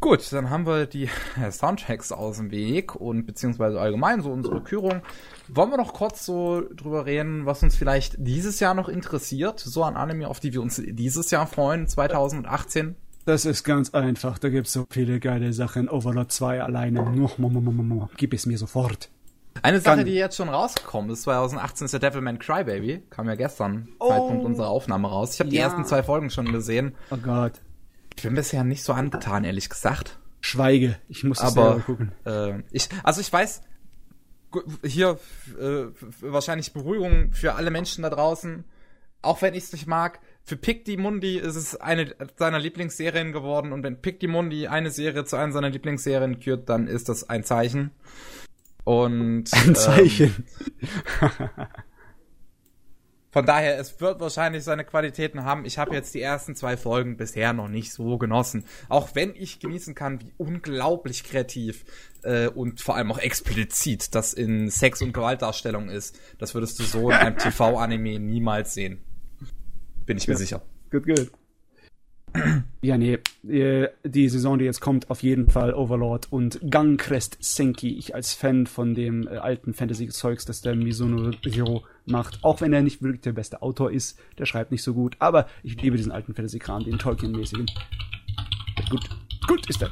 Gut, 0.00 0.32
dann 0.32 0.48
haben 0.48 0.64
wir 0.64 0.86
die 0.86 1.08
Soundtracks 1.50 2.12
aus 2.12 2.36
dem 2.36 2.50
Weg 2.52 2.94
und 2.94 3.26
beziehungsweise 3.26 3.80
allgemein 3.80 4.22
so 4.22 4.30
unsere 4.30 4.62
Kürung. 4.62 5.02
Wollen 5.48 5.70
wir 5.70 5.76
noch 5.76 5.92
kurz 5.92 6.24
so 6.24 6.62
drüber 6.74 7.04
reden, 7.04 7.46
was 7.46 7.62
uns 7.64 7.74
vielleicht 7.74 8.14
dieses 8.18 8.60
Jahr 8.60 8.74
noch 8.74 8.88
interessiert, 8.88 9.58
so 9.58 9.82
an 9.82 9.96
Anime, 9.96 10.28
auf 10.28 10.38
die 10.38 10.52
wir 10.52 10.62
uns 10.62 10.80
dieses 10.86 11.30
Jahr 11.32 11.46
freuen, 11.48 11.88
2018? 11.88 12.94
Das 13.24 13.44
ist 13.44 13.64
ganz 13.64 13.90
einfach. 13.92 14.38
Da 14.38 14.48
gibt's 14.48 14.72
so 14.72 14.86
viele 14.88 15.18
geile 15.20 15.52
Sachen. 15.52 15.88
Overlord 15.88 16.30
2 16.32 16.62
alleine. 16.62 17.28
Gib 18.16 18.32
es 18.32 18.46
mir 18.46 18.56
sofort. 18.56 19.10
Eine 19.62 19.80
Sache, 19.80 19.96
Kann- 19.96 20.06
die 20.06 20.12
jetzt 20.14 20.36
schon 20.36 20.48
rausgekommen 20.48 21.10
ist, 21.10 21.22
2018 21.22 21.86
ist 21.86 21.90
der 21.92 21.98
Devilman 22.00 22.38
Crybaby. 22.38 23.02
Kam 23.10 23.26
ja 23.26 23.34
gestern, 23.34 23.88
Oh. 23.98 24.08
Zeitpunkt 24.08 24.44
unserer 24.44 24.68
Aufnahme 24.68 25.08
raus. 25.08 25.34
Ich 25.34 25.40
habe 25.40 25.50
die 25.50 25.56
Ja. 25.56 25.64
ersten 25.64 25.84
zwei 25.84 26.04
Folgen 26.04 26.30
schon 26.30 26.52
gesehen. 26.52 26.94
Oh 27.10 27.16
Gott. 27.16 27.54
Ich 28.18 28.24
bin 28.24 28.34
bisher 28.34 28.64
nicht 28.64 28.82
so 28.82 28.92
angetan, 28.92 29.44
ehrlich 29.44 29.70
gesagt. 29.70 30.18
Schweige. 30.40 30.98
Ich 31.08 31.22
muss 31.22 31.38
das 31.38 31.56
Aber 31.56 31.78
gucken. 31.78 32.10
äh, 32.24 32.62
ich, 32.72 32.88
also 33.04 33.20
ich 33.20 33.32
weiß, 33.32 33.62
hier 34.82 35.20
äh, 35.56 35.84
wahrscheinlich 36.20 36.72
Beruhigung 36.72 37.30
für 37.30 37.54
alle 37.54 37.70
Menschen 37.70 38.02
da 38.02 38.10
draußen. 38.10 38.64
Auch 39.22 39.40
wenn 39.40 39.54
ich 39.54 39.64
es 39.64 39.72
nicht 39.72 39.86
mag, 39.86 40.18
für 40.42 40.56
Pick 40.56 40.88
Mundi 40.98 41.36
ist 41.38 41.54
es 41.54 41.76
eine 41.76 42.12
seiner 42.36 42.58
Lieblingsserien 42.58 43.30
geworden. 43.30 43.72
Und 43.72 43.84
wenn 43.84 44.02
Pick 44.02 44.20
Mundi 44.28 44.66
eine 44.66 44.90
Serie 44.90 45.24
zu 45.24 45.36
einer 45.36 45.52
seiner 45.52 45.70
Lieblingsserien 45.70 46.40
kürt, 46.40 46.68
dann 46.68 46.88
ist 46.88 47.08
das 47.08 47.28
ein 47.28 47.44
Zeichen. 47.44 47.92
Und 48.82 49.44
Ein 49.52 49.76
Zeichen. 49.76 50.44
Ähm, 51.20 51.38
von 53.38 53.46
daher, 53.46 53.78
es 53.78 54.00
wird 54.00 54.18
wahrscheinlich 54.20 54.64
seine 54.64 54.84
Qualitäten 54.84 55.44
haben. 55.44 55.64
Ich 55.64 55.78
habe 55.78 55.94
jetzt 55.94 56.12
die 56.14 56.20
ersten 56.20 56.56
zwei 56.56 56.76
Folgen 56.76 57.16
bisher 57.16 57.52
noch 57.52 57.68
nicht 57.68 57.92
so 57.92 58.18
genossen. 58.18 58.64
Auch 58.88 59.10
wenn 59.14 59.34
ich 59.36 59.60
genießen 59.60 59.94
kann, 59.94 60.20
wie 60.20 60.32
unglaublich 60.38 61.22
kreativ 61.22 61.84
äh, 62.22 62.48
und 62.48 62.80
vor 62.80 62.96
allem 62.96 63.12
auch 63.12 63.18
explizit 63.18 64.14
das 64.16 64.34
in 64.34 64.70
Sex- 64.70 65.02
und 65.02 65.12
Gewaltdarstellung 65.12 65.88
ist. 65.88 66.18
Das 66.38 66.54
würdest 66.54 66.78
du 66.80 66.82
so 66.82 67.10
in 67.10 67.16
einem 67.16 67.38
TV-Anime 67.38 68.18
niemals 68.18 68.74
sehen. 68.74 68.98
Bin 70.04 70.16
ich 70.16 70.26
mir 70.26 70.34
Ja. 70.34 70.38
sicher. 70.38 70.62
Gut, 70.90 71.04
gut. 71.06 71.30
Ja, 72.80 72.96
nee, 72.96 73.18
äh, 73.48 73.88
die 74.04 74.28
Saison, 74.28 74.56
die 74.56 74.64
jetzt 74.64 74.80
kommt, 74.80 75.10
auf 75.10 75.24
jeden 75.24 75.50
Fall 75.50 75.74
Overlord 75.74 76.28
und 76.30 76.60
Gangcrest 76.70 77.36
Senki. 77.40 77.98
Ich 77.98 78.14
als 78.14 78.34
Fan 78.34 78.68
von 78.68 78.94
dem 78.94 79.26
äh, 79.26 79.38
alten 79.38 79.74
Fantasy-Zeugs, 79.74 80.44
das 80.44 80.60
der 80.60 80.76
Misono 80.76 81.32
Hiro 81.42 81.84
macht, 82.06 82.38
auch 82.44 82.60
wenn 82.60 82.72
er 82.72 82.82
nicht 82.82 83.02
wirklich 83.02 83.22
der 83.22 83.32
beste 83.32 83.62
Autor 83.62 83.90
ist, 83.90 84.18
der 84.38 84.46
schreibt 84.46 84.70
nicht 84.70 84.84
so 84.84 84.94
gut, 84.94 85.16
aber 85.18 85.48
ich 85.64 85.80
liebe 85.82 85.96
diesen 85.96 86.12
alten 86.12 86.34
Fantasy-Kram, 86.34 86.84
den 86.84 86.98
Tolkien-mäßigen. 86.98 87.66
Gut, 88.88 89.08
gut 89.48 89.68
ist 89.68 89.82
er. 89.82 89.90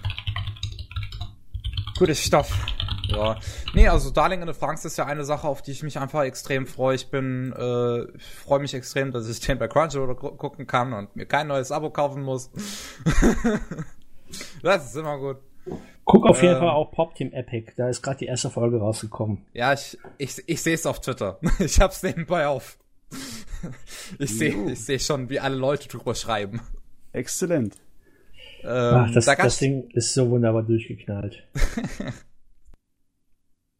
Gutes 1.99 2.25
Stoff. 2.25 2.76
Ja. 3.09 3.39
Nee, 3.75 3.89
also 3.89 4.11
Darling 4.11 4.43
in 4.43 4.49
the 4.49 4.55
Franks 4.55 4.85
ist 4.85 4.97
ja 4.97 5.07
eine 5.07 5.25
Sache, 5.25 5.47
auf 5.47 5.63
die 5.63 5.71
ich 5.73 5.83
mich 5.83 5.99
einfach 5.99 6.23
extrem 6.25 6.67
freue. 6.67 6.97
Ich 6.97 7.11
bin, 7.11 7.53
äh, 7.57 8.03
ich 8.17 8.25
freue 8.25 8.59
mich 8.59 8.75
extrem, 8.75 9.13
dass 9.13 9.29
ich 9.29 9.41
den 9.41 9.59
bei 9.59 9.69
Crunchyroll 9.69 10.15
gu 10.15 10.31
gucken 10.33 10.67
kann 10.67 10.93
und 10.93 11.15
mir 11.17 11.27
kein 11.27 11.47
neues 11.47 11.73
Abo 11.73 11.91
kaufen 11.91 12.23
muss. 12.23 12.51
das 14.63 14.87
ist 14.87 14.97
immer 14.97 15.19
gut. 15.19 15.39
Guck 16.05 16.25
auf 16.27 16.41
jeden 16.43 16.55
Ähm. 16.55 16.61
Fall 16.61 16.71
auch 16.71 16.93
Pop 16.93 17.15
Team 17.15 17.33
Epic. 17.33 17.73
Da 17.77 17.89
ist 17.89 18.03
gerade 18.03 18.19
die 18.19 18.27
erste 18.27 18.51
Folge 18.51 18.79
rausgekommen. 18.79 19.45
Ja, 19.53 19.73
ich, 19.73 19.99
ich, 20.19 20.43
ich 20.47 20.63
sehe 20.63 20.75
es 20.75 20.87
auf 20.87 21.01
Twitter. 21.01 21.39
Ich 21.59 21.81
hab's 21.81 22.03
nebenbei 22.03 22.47
auf. 22.47 22.79
Ich 24.19 24.37
sehe 24.37 24.71
ich 24.71 24.85
seh 24.85 24.99
schon, 24.99 25.29
wie 25.31 25.41
alle 25.41 25.57
Leute 25.57 25.89
drüber 25.89 26.15
schreiben. 26.15 26.61
Exzellent. 27.13 27.77
Ähm, 28.63 28.71
Ach, 28.95 29.11
das, 29.13 29.25
da 29.27 29.35
das 29.35 29.59
Ding 29.59 29.89
ist 29.91 30.13
so 30.15 30.29
wunderbar 30.31 30.63
durchgeknallt. 30.63 31.45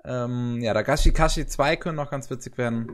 Ähm, 0.07 0.61
ja, 0.61 0.73
Dagashi 0.73 1.13
Kashi 1.13 1.47
2 1.47 1.77
können 1.77 1.97
noch 1.97 2.11
ganz 2.11 2.31
witzig 2.31 2.57
werden. 2.57 2.93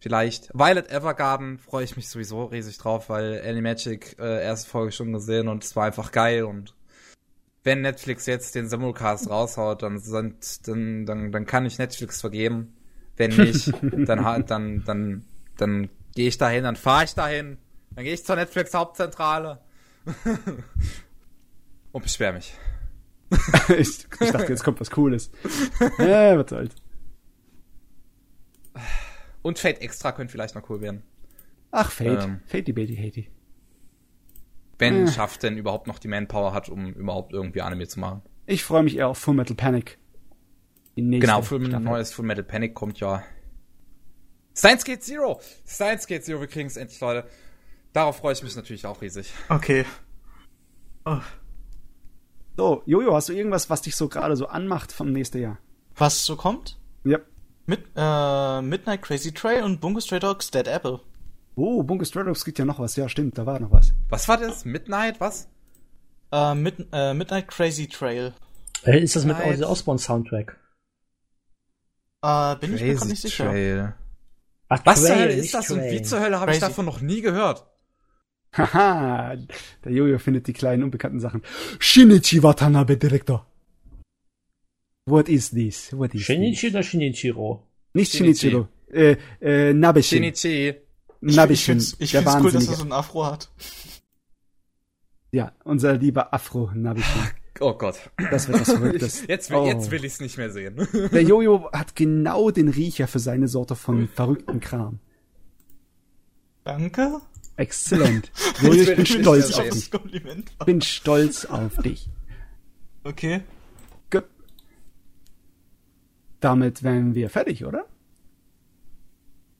Vielleicht. 0.00 0.50
Violet 0.54 0.90
Evergarden 0.90 1.58
freue 1.58 1.84
ich 1.84 1.96
mich 1.96 2.08
sowieso 2.08 2.44
riesig 2.44 2.78
drauf, 2.78 3.08
weil 3.08 3.42
Animagic 3.44 4.16
äh, 4.18 4.42
erste 4.44 4.70
Folge 4.70 4.92
schon 4.92 5.12
gesehen 5.12 5.48
und 5.48 5.64
es 5.64 5.74
war 5.76 5.86
einfach 5.86 6.12
geil 6.12 6.44
und 6.44 6.74
wenn 7.64 7.82
Netflix 7.82 8.26
jetzt 8.26 8.54
den 8.54 8.68
Simulcast 8.68 9.28
raushaut, 9.30 9.82
dann 9.82 9.98
sind, 9.98 10.66
dann, 10.66 11.04
dann, 11.04 11.32
dann 11.32 11.46
kann 11.46 11.66
ich 11.66 11.78
Netflix 11.78 12.20
vergeben. 12.20 12.74
Wenn 13.16 13.36
nicht, 13.36 13.72
dann 13.82 14.24
halt, 14.24 14.50
dann, 14.50 14.84
dann, 14.84 15.24
dann 15.56 15.90
gehe 16.14 16.28
ich 16.28 16.38
dahin, 16.38 16.64
dann 16.64 16.76
fahre 16.76 17.04
ich 17.04 17.14
dahin, 17.14 17.58
dann 17.90 18.04
gehe 18.04 18.14
ich 18.14 18.24
zur 18.24 18.36
Netflix 18.36 18.72
Hauptzentrale 18.72 19.60
und 21.92 22.02
beschwer 22.02 22.32
mich. 22.32 22.54
ich, 23.78 24.06
ich 24.20 24.30
dachte, 24.30 24.48
jetzt 24.48 24.64
kommt 24.64 24.80
was 24.80 24.90
Cooles. 24.90 25.30
Ja, 25.98 26.38
was 26.38 26.50
halt. 26.52 26.74
Und 29.42 29.58
Fate 29.58 29.80
Extra 29.80 30.12
könnte 30.12 30.32
vielleicht 30.32 30.54
noch 30.54 30.68
cool 30.70 30.80
werden. 30.80 31.02
Ach, 31.70 31.90
Fate. 31.90 32.24
Ähm. 32.24 32.40
Fate, 32.46 32.66
die 32.68 32.72
Betty 32.72 32.96
Hatey. 32.96 33.30
Wenn 34.78 35.06
Äh. 35.06 35.10
Schaft 35.10 35.42
denn 35.42 35.58
überhaupt 35.58 35.86
noch 35.86 35.98
die 35.98 36.08
Manpower 36.08 36.52
hat, 36.54 36.68
um 36.68 36.92
überhaupt 36.92 37.32
irgendwie 37.32 37.60
Anime 37.62 37.86
zu 37.88 38.00
machen. 38.00 38.22
Ich 38.46 38.64
freue 38.64 38.82
mich 38.82 38.96
eher 38.96 39.08
auf 39.08 39.18
Full 39.18 39.34
Metal 39.34 39.56
Panic. 39.56 39.98
Die 40.96 41.02
nächste 41.02 41.26
Genau, 41.26 41.42
Full, 41.42 41.66
Staffel. 41.66 41.84
neues 41.84 42.12
Full 42.12 42.24
Metal 42.24 42.44
Panic 42.44 42.74
kommt 42.74 42.98
ja. 43.00 43.22
Science 44.56 44.84
Gate 44.84 45.02
Zero! 45.02 45.40
Science 45.66 46.06
Gate 46.06 46.24
Zero, 46.24 46.40
wir 46.40 46.46
kriegen 46.48 46.66
es 46.66 46.76
endlich, 46.76 47.00
Leute. 47.00 47.28
Darauf 47.92 48.16
freue 48.16 48.32
ich 48.32 48.42
mich 48.42 48.56
natürlich 48.56 48.86
auch 48.86 49.00
riesig. 49.02 49.32
Okay. 49.48 49.84
Oh. 51.04 51.18
So, 52.58 52.82
Jojo, 52.86 53.14
hast 53.14 53.28
du 53.28 53.34
irgendwas, 53.34 53.70
was 53.70 53.82
dich 53.82 53.94
so 53.94 54.08
gerade 54.08 54.34
so 54.34 54.48
anmacht 54.48 54.90
vom 54.90 55.12
nächsten 55.12 55.40
Jahr? 55.40 55.58
Was 55.94 56.24
so 56.24 56.34
kommt? 56.34 56.76
Ja. 57.04 57.20
Mit, 57.66 57.84
äh, 57.94 58.62
Midnight 58.62 59.02
Crazy 59.02 59.30
Trail 59.30 59.62
und 59.62 59.80
Bungo 59.80 60.00
Stray 60.00 60.18
Dogs 60.18 60.50
Dead 60.50 60.66
Apple. 60.66 60.98
Oh, 61.54 61.84
Bunker 61.84 62.04
Stray 62.04 62.24
Dogs 62.24 62.44
gibt 62.44 62.58
ja 62.58 62.64
noch 62.64 62.80
was. 62.80 62.96
Ja, 62.96 63.08
stimmt, 63.08 63.38
da 63.38 63.46
war 63.46 63.60
noch 63.60 63.70
was. 63.70 63.92
Was 64.08 64.26
war 64.26 64.38
das? 64.38 64.64
Midnight? 64.64 65.20
Was? 65.20 65.48
Äh, 66.32 66.56
Mid, 66.56 66.88
äh, 66.92 67.14
Midnight 67.14 67.46
Crazy 67.46 67.86
Trail. 67.86 68.32
Äh, 68.84 69.04
ist 69.04 69.14
das 69.14 69.24
mit 69.24 69.38
Nice. 69.38 69.54
Ozzy 69.60 69.64
Osbourne 69.64 69.98
Soundtrack? 70.00 70.56
Äh, 72.22 72.56
bin 72.56 72.74
ich 72.74 72.82
mir 72.82 73.04
nicht 73.06 73.22
sicher. 73.22 73.44
Trail. 73.50 73.94
Ach, 74.68 74.80
Was 74.84 74.98
zur 75.00 75.08
Trail, 75.10 75.18
Hölle 75.20 75.36
nicht 75.36 75.44
ist 75.44 75.54
das 75.54 75.70
und 75.70 75.78
Trail. 75.78 75.92
wie 75.92 76.02
zur 76.02 76.20
Hölle 76.20 76.40
habe 76.40 76.50
ich 76.50 76.58
Crazy. 76.58 76.70
davon 76.70 76.86
noch 76.86 77.00
nie 77.00 77.20
gehört? 77.20 77.66
Haha, 78.52 79.36
der 79.84 79.92
Jojo 79.92 80.18
findet 80.18 80.46
die 80.46 80.52
kleinen 80.52 80.82
unbekannten 80.82 81.20
Sachen. 81.20 81.42
Shinichi 81.78 82.42
Watanabe 82.42 82.96
Director. 82.96 83.46
What 85.06 85.28
is 85.28 85.50
this? 85.50 85.92
What 85.96 86.14
is 86.14 86.22
Shinichi 86.22 86.60
this? 86.62 86.70
oder 86.74 86.82
Shinichiro? 86.82 87.62
Nicht 87.94 88.12
Shinichi. 88.12 88.50
Shinichiro. 88.50 88.68
Äh, 88.90 89.16
äh, 89.40 89.72
Nabeshin. 89.74 90.18
Shinichi. 90.24 90.68
Ich, 90.70 90.76
ich 91.30 91.36
Nabeshin. 91.36 91.74
find's, 91.80 91.96
ich 91.98 92.10
der 92.12 92.22
find's 92.22 92.44
cool, 92.44 92.52
dass 92.52 92.68
er 92.68 92.74
so 92.74 92.84
ein 92.84 92.92
Afro 92.92 93.26
hat. 93.26 93.50
Ja, 95.32 95.52
unser 95.64 95.94
lieber 95.96 96.32
Afro 96.32 96.70
Nabeshin. 96.74 97.22
Oh 97.60 97.74
Gott. 97.74 97.98
Das 98.30 98.48
wird 98.48 98.60
was 98.60 98.70
Verrücktes. 98.72 99.26
Jetzt, 99.28 99.50
will- 99.50 99.56
Oh. 99.58 99.66
jetzt 99.66 99.90
will 99.90 100.04
ich 100.04 100.12
es 100.12 100.20
nicht 100.20 100.38
mehr 100.38 100.50
sehen. 100.50 100.76
Der 101.12 101.22
Jojo 101.22 101.70
hat 101.72 101.96
genau 101.96 102.50
den 102.52 102.68
Riecher 102.68 103.08
für 103.08 103.18
seine 103.18 103.48
Sorte 103.48 103.74
von 103.74 104.06
verrückten 104.08 104.60
Kram. 104.60 105.00
Danke. 106.64 107.20
Exzellent. 107.58 108.30
Jojo, 108.62 108.82
ich 108.82 108.94
bin 108.94 109.02
ich 109.02 109.12
stolz 109.12 109.58
auf 109.58 109.68
dich. 109.68 109.92
War. 109.92 110.66
bin 110.66 110.80
stolz 110.80 111.44
auf 111.44 111.76
dich. 111.78 112.08
Okay. 113.02 113.42
Gut. 114.10 114.24
Damit 116.38 116.84
wären 116.84 117.16
wir 117.16 117.28
fertig, 117.30 117.64
oder? 117.64 117.86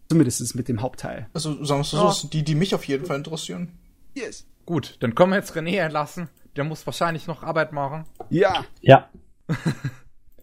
Zumindest 0.09 0.55
mit 0.55 0.68
dem 0.68 0.81
Hauptteil. 0.81 1.28
Also, 1.35 1.65
sagen 1.65 1.81
wir 1.81 1.83
es 1.83 1.91
so, 1.91 2.10
sind 2.10 2.33
die, 2.33 2.44
die 2.44 2.55
mich 2.55 2.75
auf 2.75 2.85
jeden 2.85 3.05
Fall 3.05 3.17
interessieren. 3.17 3.77
Yes. 4.15 4.47
Gut, 4.65 4.97
dann 5.01 5.15
können 5.17 5.33
wir 5.33 5.36
jetzt 5.36 5.55
René 5.57 5.81
entlassen. 5.81 6.28
Der 6.55 6.62
muss 6.65 6.86
wahrscheinlich 6.86 7.27
noch 7.27 7.43
Arbeit 7.43 7.73
machen. 7.73 8.05
Ja, 8.31 8.65
Ja. 8.81 9.10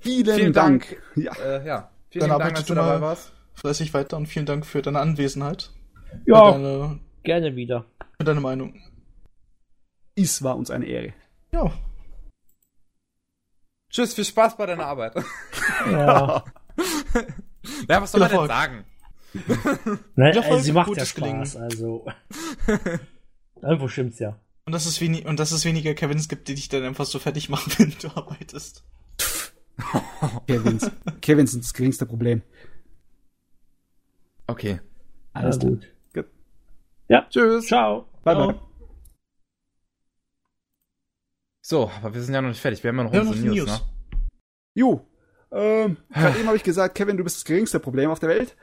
vielen, 0.01 0.35
Vielen 0.35 0.53
Dank. 0.53 0.89
Dank. 0.89 1.25
Ja. 1.25 1.33
Äh, 1.35 1.65
ja. 1.65 1.91
Vielen 2.09 2.29
Dann 2.29 2.39
Dank, 2.39 2.55
dass 2.55 2.65
du 2.65 2.75
dabei 2.75 2.99
warst. 2.99 3.31
Fleißig 3.53 3.93
weiter 3.93 4.17
und 4.17 4.25
vielen 4.25 4.45
Dank 4.45 4.65
für 4.65 4.81
deine 4.81 4.99
Anwesenheit. 4.99 5.71
Ja, 6.25 6.51
deine, 6.51 6.99
gerne 7.25 7.55
wieder. 7.55 7.85
für 8.17 8.23
deine 8.23 8.41
Meinung. 8.41 8.81
Es 10.15 10.41
war 10.41 10.55
uns 10.55 10.71
eine 10.71 10.85
Ehre. 10.85 11.13
Ja. 11.51 11.71
Tschüss, 13.89 14.13
viel 14.13 14.25
Spaß 14.25 14.57
bei 14.57 14.65
deiner 14.65 14.85
Arbeit. 14.85 15.15
Ja. 15.89 16.43
ja, 17.89 18.01
was 18.01 18.11
soll 18.11 18.21
man 18.21 18.29
denn 18.29 18.47
sagen? 18.47 18.85
Nein, 20.15 20.35
äh, 20.37 20.59
sie 20.59 20.71
macht 20.71 20.87
ja 20.87 20.93
gutes 20.93 21.09
Spaß, 21.09 21.15
Gelingen. 21.15 21.57
also. 21.57 22.05
Irgendwo 23.61 23.87
stimmt's 23.87 24.19
ja. 24.19 24.39
Und 24.65 24.73
dass 24.73 24.85
es 24.85 24.99
wenig, 24.99 25.25
und 25.25 25.39
dass 25.39 25.51
es 25.51 25.63
weniger 25.65 25.93
Kevins 25.93 26.27
gibt, 26.27 26.47
die 26.47 26.55
dich 26.55 26.69
dann 26.69 26.83
einfach 26.83 27.05
so 27.05 27.19
fertig 27.19 27.49
machen, 27.49 27.71
wenn 27.77 27.93
du 28.01 28.09
arbeitest. 28.15 28.83
Kevins. 30.47 30.89
Kevins 31.21 31.51
sind 31.51 31.63
das 31.63 31.73
geringste 31.73 32.05
Problem. 32.05 32.41
Okay. 34.47 34.79
Alles 35.33 35.57
ja, 35.61 35.69
gut. 35.69 35.94
Ja, 37.07 37.25
Tschüss. 37.29 37.67
ciao. 37.67 38.07
Bye, 38.23 38.35
Ciao. 38.35 38.47
bye. 38.51 38.59
So, 41.61 41.89
aber 42.01 42.13
wir 42.13 42.21
sind 42.21 42.33
ja 42.33 42.41
noch 42.41 42.49
nicht 42.49 42.61
fertig. 42.61 42.83
Wir 42.83 42.89
haben 42.89 42.97
ja 42.97 43.03
noch 43.05 43.11
Wir 43.11 43.19
haben 43.21 43.27
unsere 43.27 43.47
noch 43.47 43.55
News, 43.55 43.67
News. 43.67 43.79
ne? 43.81 44.19
Jo. 44.75 45.07
Ähm, 45.51 45.97
gerade 46.11 46.37
eben 46.39 46.47
habe 46.47 46.57
ich 46.57 46.63
gesagt, 46.63 46.95
Kevin, 46.95 47.17
du 47.17 47.23
bist 47.23 47.37
das 47.37 47.45
geringste 47.45 47.79
Problem 47.79 48.09
auf 48.11 48.19
der 48.19 48.29
Welt. 48.29 48.55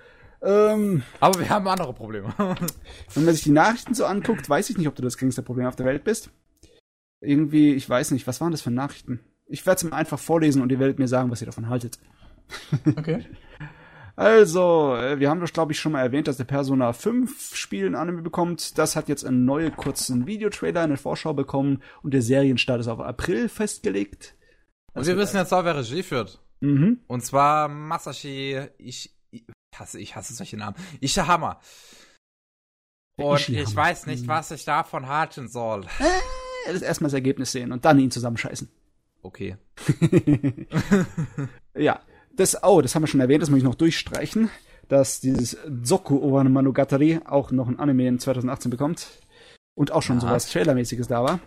Ähm, 0.43 1.03
Aber 1.21 1.39
wir 1.39 1.49
haben 1.49 1.67
andere 1.69 1.95
Probleme. 1.95 2.35
wenn 2.39 3.25
man 3.25 3.35
sich 3.35 3.45
die 3.45 3.51
Nachrichten 3.53 3.95
so 3.95 4.05
anguckt, 4.05 4.49
weiß 4.49 4.71
ich 4.71 4.79
nicht, 4.79 4.89
ob 4.89 4.95
du 4.95 5.03
das 5.03 5.17
geringste 5.17 5.43
Problem 5.43 5.67
auf 5.67 5.77
der 5.77 5.87
Welt 5.87 6.05
bist. 6.05 6.31
Irgendwie, 7.21 7.75
ich 7.75 7.89
weiß 7.89 8.11
nicht, 8.11 8.27
was 8.27 8.41
waren 8.41 8.51
das 8.51 8.63
für 8.63 8.73
Nachrichten? 8.73 9.21
Ich 9.47 9.65
werde 9.67 9.77
es 9.79 9.85
mir 9.85 9.93
einfach 9.93 10.19
vorlesen 10.19 10.61
und 10.63 10.73
ihr 10.73 10.81
werdet 10.81 10.99
mir 10.99 11.09
sagen, 11.09 11.31
was 11.31 11.41
ihr 11.41 11.47
davon 11.47 11.69
haltet. 11.69 11.99
Okay. 12.97 13.25
Also, 14.15 14.95
äh, 14.97 15.19
wir 15.19 15.31
haben 15.31 15.41
das, 15.41 15.53
glaube 15.53 15.73
ich, 15.73 15.81
schon 15.81 15.93
mal 15.93 16.03
erwähnt, 16.03 16.29
dass 16.29 16.37
der 16.37 16.45
Persona 16.45 16.93
5 16.93 17.55
Spiel 17.57 17.87
ein 17.87 17.95
Anime 17.95 18.23
bekommt. 18.23 18.77
Das 18.79 18.95
hat 18.95 19.09
jetzt 19.09 19.25
einen 19.25 19.45
neuen 19.45 19.75
kurzen 19.77 20.27
Videotrailer, 20.27 20.83
eine 20.83 20.97
Vorschau 20.99 21.33
bekommen 21.33 21.83
und 22.03 22.13
der 22.13 22.23
Serienstart 22.23 22.81
ist 22.81 22.89
auf 22.89 23.01
April 23.01 23.49
festgelegt. 23.49 24.35
Und 24.95 25.07
wir 25.07 25.17
wissen 25.17 25.39
jetzt 25.39 25.53
auch, 25.55 25.65
wer 25.65 25.77
Regie 25.77 26.03
führt. 26.03 26.41
Mhm. 26.61 27.01
Und 27.07 27.25
zwar 27.25 27.69
Masashi 27.69 28.61
ich, 28.79 29.17
ich 29.31 29.45
hasse, 29.75 29.99
ich 29.99 30.15
hasse 30.15 30.35
solche 30.35 30.59
Namen. 30.59 30.77
Ishihama. 31.01 31.59
Und 33.17 33.41
Ishihama. 33.41 33.69
ich 33.69 33.75
weiß 33.75 34.07
nicht, 34.07 34.25
Mhm. 34.25 34.29
was 34.29 34.51
ich 34.51 34.65
davon 34.65 35.09
halten 35.09 35.49
soll. 35.49 35.87
Das 36.67 36.83
erstmal 36.83 37.09
das 37.09 37.15
Ergebnis 37.15 37.51
sehen 37.53 37.73
und 37.73 37.85
dann 37.87 37.99
ihn 37.99 38.11
zusammenscheißen. 38.11 38.69
Okay. 39.23 39.57
ja. 41.75 42.01
Das, 42.37 42.63
oh, 42.63 42.81
das 42.81 42.95
haben 42.95 43.03
wir 43.03 43.07
schon 43.09 43.21
erwähnt, 43.21 43.43
das 43.43 43.51
muss 43.51 43.59
ich 43.59 43.65
noch 43.65 43.75
durchstreichen, 43.75 44.49
dass 44.89 45.21
dieses 45.21 45.57
Zoku 45.83 46.19
Owa 46.23 46.45
Monogatari 46.45 47.21
auch 47.25 47.51
noch 47.51 47.69
ein 47.69 47.79
Anime 47.79 48.09
in 48.09 48.19
2018 48.19 48.71
bekommt. 48.71 49.07
Und 49.75 49.91
auch 49.91 50.03
schon 50.03 50.17
Ja. 50.17 50.21
sowas 50.23 50.51
Trailermäßiges 50.51 51.09
da 51.09 51.23
war. 51.25 51.41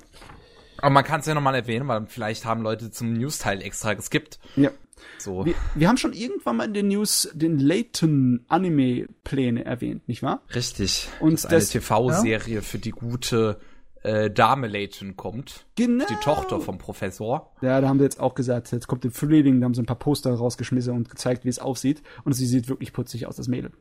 Aber 0.80 0.89
man 0.89 1.03
kann 1.03 1.19
es 1.22 1.25
ja 1.27 1.33
nochmal 1.35 1.55
erwähnen, 1.55 1.88
weil 1.88 2.05
vielleicht 2.07 2.45
haben 2.45 2.61
Leute 2.61 2.91
zum 2.91 3.14
News-Teil 3.14 3.61
extra 3.61 3.93
geskippt. 3.93 4.39
Ja. 4.55 4.72
So. 5.19 5.45
Wir, 5.45 5.53
wir 5.75 5.88
haben 5.88 5.97
schon 5.97 6.14
irgendwann 6.14 6.57
mal 6.57 6.65
in 6.65 6.73
den 6.73 6.88
News 6.88 7.30
den 7.33 7.59
Layton-Anime-Pläne 7.59 9.65
erwähnt, 9.65 10.07
nicht 10.07 10.23
wahr? 10.23 10.41
Richtig. 10.53 11.07
Und 11.19 11.33
dass 11.33 11.45
eine 11.45 11.59
das- 11.59 11.69
TV-Serie 11.69 12.61
für 12.61 12.80
die 12.80 12.91
gute 12.91 13.59
äh, 14.06 14.32
Dame 14.32 14.67
Layton 14.67 15.16
kommt. 15.16 15.66
Genau. 15.75 16.06
Die 16.08 16.16
Tochter 16.16 16.59
vom 16.61 16.77
Professor. 16.77 17.56
Ja, 17.61 17.82
da 17.82 17.88
haben 17.90 17.98
sie 18.00 18.06
jetzt 18.06 18.19
auch 18.19 18.35
gesagt, 18.35 18.72
jetzt 18.72 18.88
kommt 18.88 19.03
im 19.06 19.11
Frühling, 19.11 19.59
da 19.59 19.66
haben 19.66 19.74
sie 19.74 19.82
ein 19.82 19.85
paar 19.88 20.00
Poster 20.00 20.34
rausgeschmissen 20.34 20.93
und 20.93 21.09
gezeigt, 21.09 21.43
wie 21.45 21.50
es 21.50 21.59
aussieht. 21.59 22.01
Und 22.24 22.34
sie 22.34 22.45
sieht 22.45 22.67
wirklich 22.69 22.93
putzig 22.93 23.25
aus, 23.27 23.35
das 23.35 23.48
Mädel. 23.48 23.72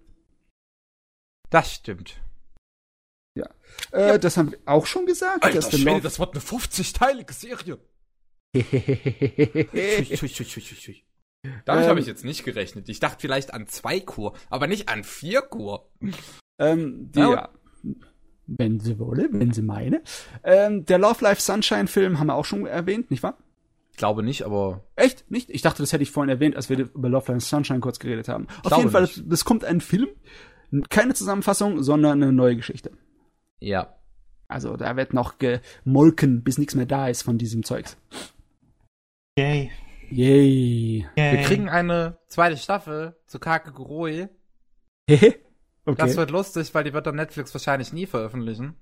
Das 1.51 1.73
stimmt. 1.73 2.21
Äh, 3.91 4.19
das 4.21 4.37
haben 4.37 4.53
wir 4.53 4.59
auch 4.67 4.87
schon 4.87 5.07
gesagt. 5.07 5.45
dass 5.57 5.69
der 5.69 5.81
Love- 5.81 6.01
das 6.03 6.19
wird 6.21 6.31
eine 6.35 6.41
50-teilige 6.43 7.33
Serie. 7.33 7.79
Damit 11.65 11.85
Ähm, 11.85 11.91
habe 11.91 12.01
ich 12.01 12.07
jetzt 12.07 12.25
nicht 12.25 12.45
gerechnet. 12.45 12.89
Ich 12.89 13.01
dachte 13.01 13.21
vielleicht 13.21 13.53
an 13.53 13.67
zwei 13.67 14.01
Kur, 14.01 14.35
aber 14.51 14.67
nicht 14.67 14.89
an 14.89 15.05
vier 15.05 15.43
Kur. 15.43 15.91
ähm, 16.59 17.11
die, 17.13 17.19
Ja. 17.19 17.31
ja. 17.33 17.49
Wenn 18.47 18.81
sie 18.81 18.99
wolle, 18.99 19.29
wenn 19.33 19.53
sie 19.53 19.63
meine. 19.63 20.03
Ähm, 20.43 20.85
der 20.85 20.99
Love 20.99 21.25
Life 21.25 21.41
Sunshine 21.41 21.87
Film 21.87 22.19
haben 22.19 22.27
wir 22.27 22.35
auch 22.35 22.45
schon 22.45 22.67
erwähnt, 22.67 23.11
nicht 23.11 23.23
wahr? 23.23 23.39
Ich 23.91 23.97
glaube 23.97 24.23
nicht, 24.23 24.43
aber 24.43 24.83
Echt? 24.97 25.31
Nicht? 25.31 25.51
Ich 25.51 25.63
dachte, 25.63 25.83
das 25.83 25.93
hätte 25.93 26.03
ich 26.03 26.11
vorhin 26.11 26.29
erwähnt, 26.29 26.57
als 26.57 26.69
wir 26.69 26.79
über 26.81 27.09
Love 27.09 27.33
Life 27.33 27.47
Sunshine 27.47 27.81
kurz 27.81 27.99
geredet 27.99 28.29
haben. 28.29 28.49
Auf 28.59 28.63
glaube 28.65 28.83
jeden 28.83 28.91
Fall, 28.91 29.03
nicht. 29.03 29.19
es 29.19 29.25
es 29.33 29.45
kommt 29.45 29.65
ein 29.65 29.81
Film. 29.81 30.09
Keine 30.91 31.15
Zusammenfassung, 31.15 31.83
sondern 31.83 32.23
eine 32.23 32.33
neue 32.33 32.57
Geschichte. 32.57 32.91
ja. 33.61 33.95
Also 34.47 34.77
da 34.77 34.95
wird 34.97 35.15
noch 35.15 35.39
gemolken, 35.39 36.45
bis 36.45 36.59
nichts 36.59 36.75
mehr 36.75 36.85
da 36.85 37.09
ist 37.09 37.23
von 37.23 37.39
diesem 37.39 37.65
Zeugs. 37.65 37.97
Yay. 39.39 39.71
Yay. 40.11 41.07
Yay. 41.17 41.33
Wir 41.33 41.43
kriegen 41.43 41.69
eine 41.69 42.19
zweite 42.29 42.57
Staffel 42.59 43.17
zu 43.27 43.39
Kakegurui. 43.39 44.29
okay. 45.85 45.97
Das 45.99 46.17
wird 46.17 46.31
lustig, 46.31 46.75
weil 46.75 46.85
die 46.85 46.93
wird 46.93 47.07
dann 47.07 47.17
Netflix 47.17 47.55
wahrscheinlich 47.55 47.93
nie 47.93 48.07
veröffentlichen. 48.07 48.75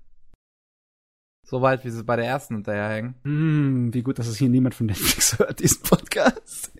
Soweit 1.44 1.84
wie 1.84 1.90
sie 1.90 2.04
bei 2.04 2.16
der 2.16 2.26
ersten 2.26 2.54
hinterherhängen. 2.54 3.14
Hm, 3.24 3.94
wie 3.94 4.02
gut, 4.02 4.18
dass 4.18 4.28
es 4.28 4.36
hier 4.36 4.48
niemand 4.48 4.74
von 4.74 4.86
Netflix 4.86 5.38
hört, 5.38 5.60
diesen 5.60 5.82
Podcast. 5.82 6.72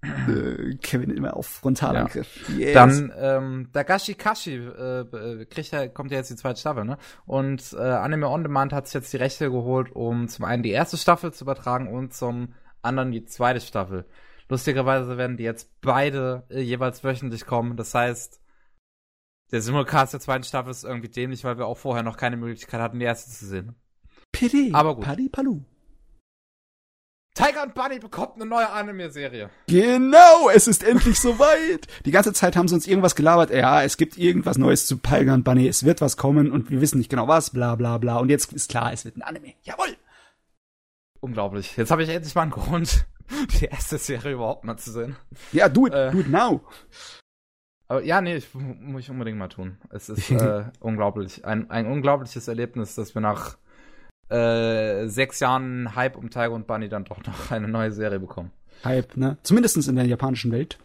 Äh, 0.00 0.76
Kevin 0.80 1.10
immer 1.10 1.36
auf 1.36 1.46
Frontalangriff. 1.46 2.48
Yes. 2.56 2.74
Dann 2.74 3.12
ähm, 3.18 3.68
Dagashi 3.72 4.14
Kashi 4.14 4.54
äh, 4.54 5.00
äh, 5.00 5.44
kriegt 5.46 5.72
ja, 5.72 5.88
kommt 5.88 6.12
ja 6.12 6.18
jetzt 6.18 6.30
die 6.30 6.36
zweite 6.36 6.60
Staffel, 6.60 6.84
ne? 6.84 6.98
Und 7.26 7.72
äh, 7.72 7.82
Anime 7.82 8.28
On 8.28 8.42
Demand 8.42 8.72
hat 8.72 8.86
sich 8.86 8.94
jetzt 8.94 9.12
die 9.12 9.16
Rechte 9.16 9.50
geholt, 9.50 9.90
um 9.94 10.28
zum 10.28 10.44
einen 10.44 10.62
die 10.62 10.70
erste 10.70 10.96
Staffel 10.96 11.32
zu 11.32 11.44
übertragen 11.44 11.88
und 11.88 12.14
zum 12.14 12.54
anderen 12.80 13.10
die 13.10 13.24
zweite 13.24 13.60
Staffel. 13.60 14.04
Lustigerweise 14.48 15.18
werden 15.18 15.36
die 15.36 15.44
jetzt 15.44 15.80
beide 15.80 16.44
äh, 16.48 16.60
jeweils 16.60 17.04
wöchentlich 17.04 17.44
kommen. 17.46 17.76
Das 17.76 17.94
heißt, 17.94 18.40
der 19.50 19.62
Simulcast 19.62 20.12
der 20.12 20.20
zweiten 20.20 20.44
Staffel 20.44 20.70
ist 20.70 20.84
irgendwie 20.84 21.08
dämlich, 21.08 21.44
weil 21.44 21.58
wir 21.58 21.66
auch 21.66 21.78
vorher 21.78 22.02
noch 22.02 22.16
keine 22.16 22.36
Möglichkeit 22.36 22.80
hatten, 22.80 22.98
die 22.98 23.04
erste 23.04 23.30
zu 23.30 23.46
sehen. 23.46 23.74
Pidi, 24.32 24.70
aber 24.72 24.94
gut. 24.94 25.04
Padi 25.04 25.28
Palu. 25.28 25.62
Tiger 27.38 27.62
und 27.62 27.74
Bunny 27.74 28.00
bekommt 28.00 28.34
eine 28.34 28.46
neue 28.46 28.68
Anime-Serie. 28.68 29.48
Genau, 29.68 30.50
es 30.52 30.66
ist 30.66 30.82
endlich 30.82 31.20
soweit. 31.20 31.86
Die 32.04 32.10
ganze 32.10 32.32
Zeit 32.32 32.56
haben 32.56 32.66
sie 32.66 32.74
uns 32.74 32.88
irgendwas 32.88 33.14
gelabert. 33.14 33.50
Ja, 33.50 33.84
es 33.84 33.96
gibt 33.96 34.18
irgendwas 34.18 34.58
Neues 34.58 34.86
zu 34.86 34.96
Tiger 34.96 35.34
und 35.34 35.44
Bunny. 35.44 35.68
Es 35.68 35.84
wird 35.84 36.00
was 36.00 36.16
kommen 36.16 36.50
und 36.50 36.70
wir 36.70 36.80
wissen 36.80 36.98
nicht 36.98 37.10
genau 37.10 37.28
was, 37.28 37.50
bla 37.50 37.76
bla 37.76 37.98
bla. 37.98 38.18
Und 38.18 38.28
jetzt 38.28 38.52
ist 38.52 38.70
klar, 38.70 38.92
es 38.92 39.04
wird 39.04 39.16
ein 39.16 39.22
Anime. 39.22 39.54
Jawohl. 39.62 39.96
Unglaublich. 41.20 41.76
Jetzt 41.76 41.92
habe 41.92 42.02
ich 42.02 42.08
endlich 42.08 42.34
mal 42.34 42.42
einen 42.42 42.50
Grund, 42.50 43.06
die 43.60 43.66
erste 43.66 43.98
Serie 43.98 44.32
überhaupt 44.34 44.64
mal 44.64 44.76
zu 44.76 44.92
sehen. 44.92 45.16
Ja, 45.52 45.68
do 45.68 45.86
it, 45.86 45.94
Äh. 45.94 46.10
do 46.12 46.20
it 46.20 46.28
now. 46.30 46.60
Aber 47.88 48.02
ja, 48.04 48.20
nee, 48.20 48.36
ich, 48.36 48.52
muss 48.54 49.02
ich 49.02 49.10
unbedingt 49.10 49.38
mal 49.38 49.48
tun. 49.48 49.78
Es 49.90 50.08
ist 50.08 50.30
äh, 50.30 50.64
unglaublich. 50.80 51.44
Ein, 51.44 51.70
ein 51.70 51.86
unglaubliches 51.86 52.46
Erlebnis, 52.48 52.94
dass 52.94 53.14
wir 53.14 53.22
nach 53.22 53.56
äh, 54.28 55.06
sechs 55.06 55.40
Jahren 55.40 55.94
Hype 55.94 56.16
um 56.16 56.28
Tiger 56.30 56.52
und 56.52 56.66
Bunny 56.66 56.88
dann 56.88 57.04
doch 57.04 57.24
noch 57.24 57.50
eine 57.50 57.68
neue 57.68 57.92
Serie 57.92 58.20
bekommen. 58.20 58.50
Hype, 58.84 59.16
ne? 59.16 59.38
Zumindestens 59.42 59.88
in 59.88 59.96
der 59.96 60.04
japanischen 60.06 60.52
Welt. 60.52 60.78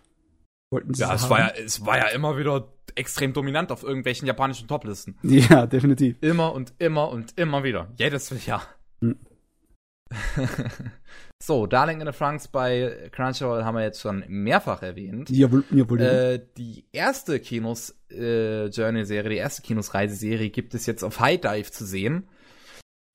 Wollten 0.72 0.94
sie 0.94 1.02
Ja, 1.02 1.14
es 1.14 1.30
war 1.30 1.40
ja, 1.40 1.48
es 1.50 1.86
war 1.86 1.98
ja 1.98 2.08
immer 2.08 2.38
wieder 2.38 2.68
extrem 2.96 3.34
dominant 3.34 3.72
auf 3.72 3.84
irgendwelchen 3.84 4.26
japanischen 4.28 4.68
Toplisten. 4.68 5.18
Ja, 5.24 5.66
definitiv. 5.68 6.16
Immer 6.22 6.54
und 6.54 6.74
immer 6.80 7.10
und 7.10 7.38
immer 7.38 7.64
wieder. 7.64 7.90
Jedes 7.98 8.46
Jahr. 8.46 8.64
Hm. 9.02 9.18
So, 11.46 11.68
Darling 11.68 12.00
in 12.00 12.08
the 12.08 12.14
Franks 12.14 12.48
bei 12.48 13.10
Crunchyroll 13.12 13.66
haben 13.66 13.76
wir 13.76 13.84
jetzt 13.84 14.00
schon 14.00 14.24
mehrfach 14.28 14.82
erwähnt. 14.82 15.30
Jawohl, 15.30 15.66
jawohl. 15.72 16.00
Äh, 16.00 16.46
die 16.58 16.86
erste 16.94 17.40
Kinos 17.42 17.94
äh, 18.10 18.70
die 18.70 19.36
erste 19.36 19.62
Kinos-Reiseserie 19.62 20.50
gibt 20.52 20.74
es 20.74 20.86
jetzt 20.86 21.04
auf 21.04 21.20
High 21.20 21.42
Dive 21.42 21.70
zu 21.70 21.86
sehen. 21.86 22.30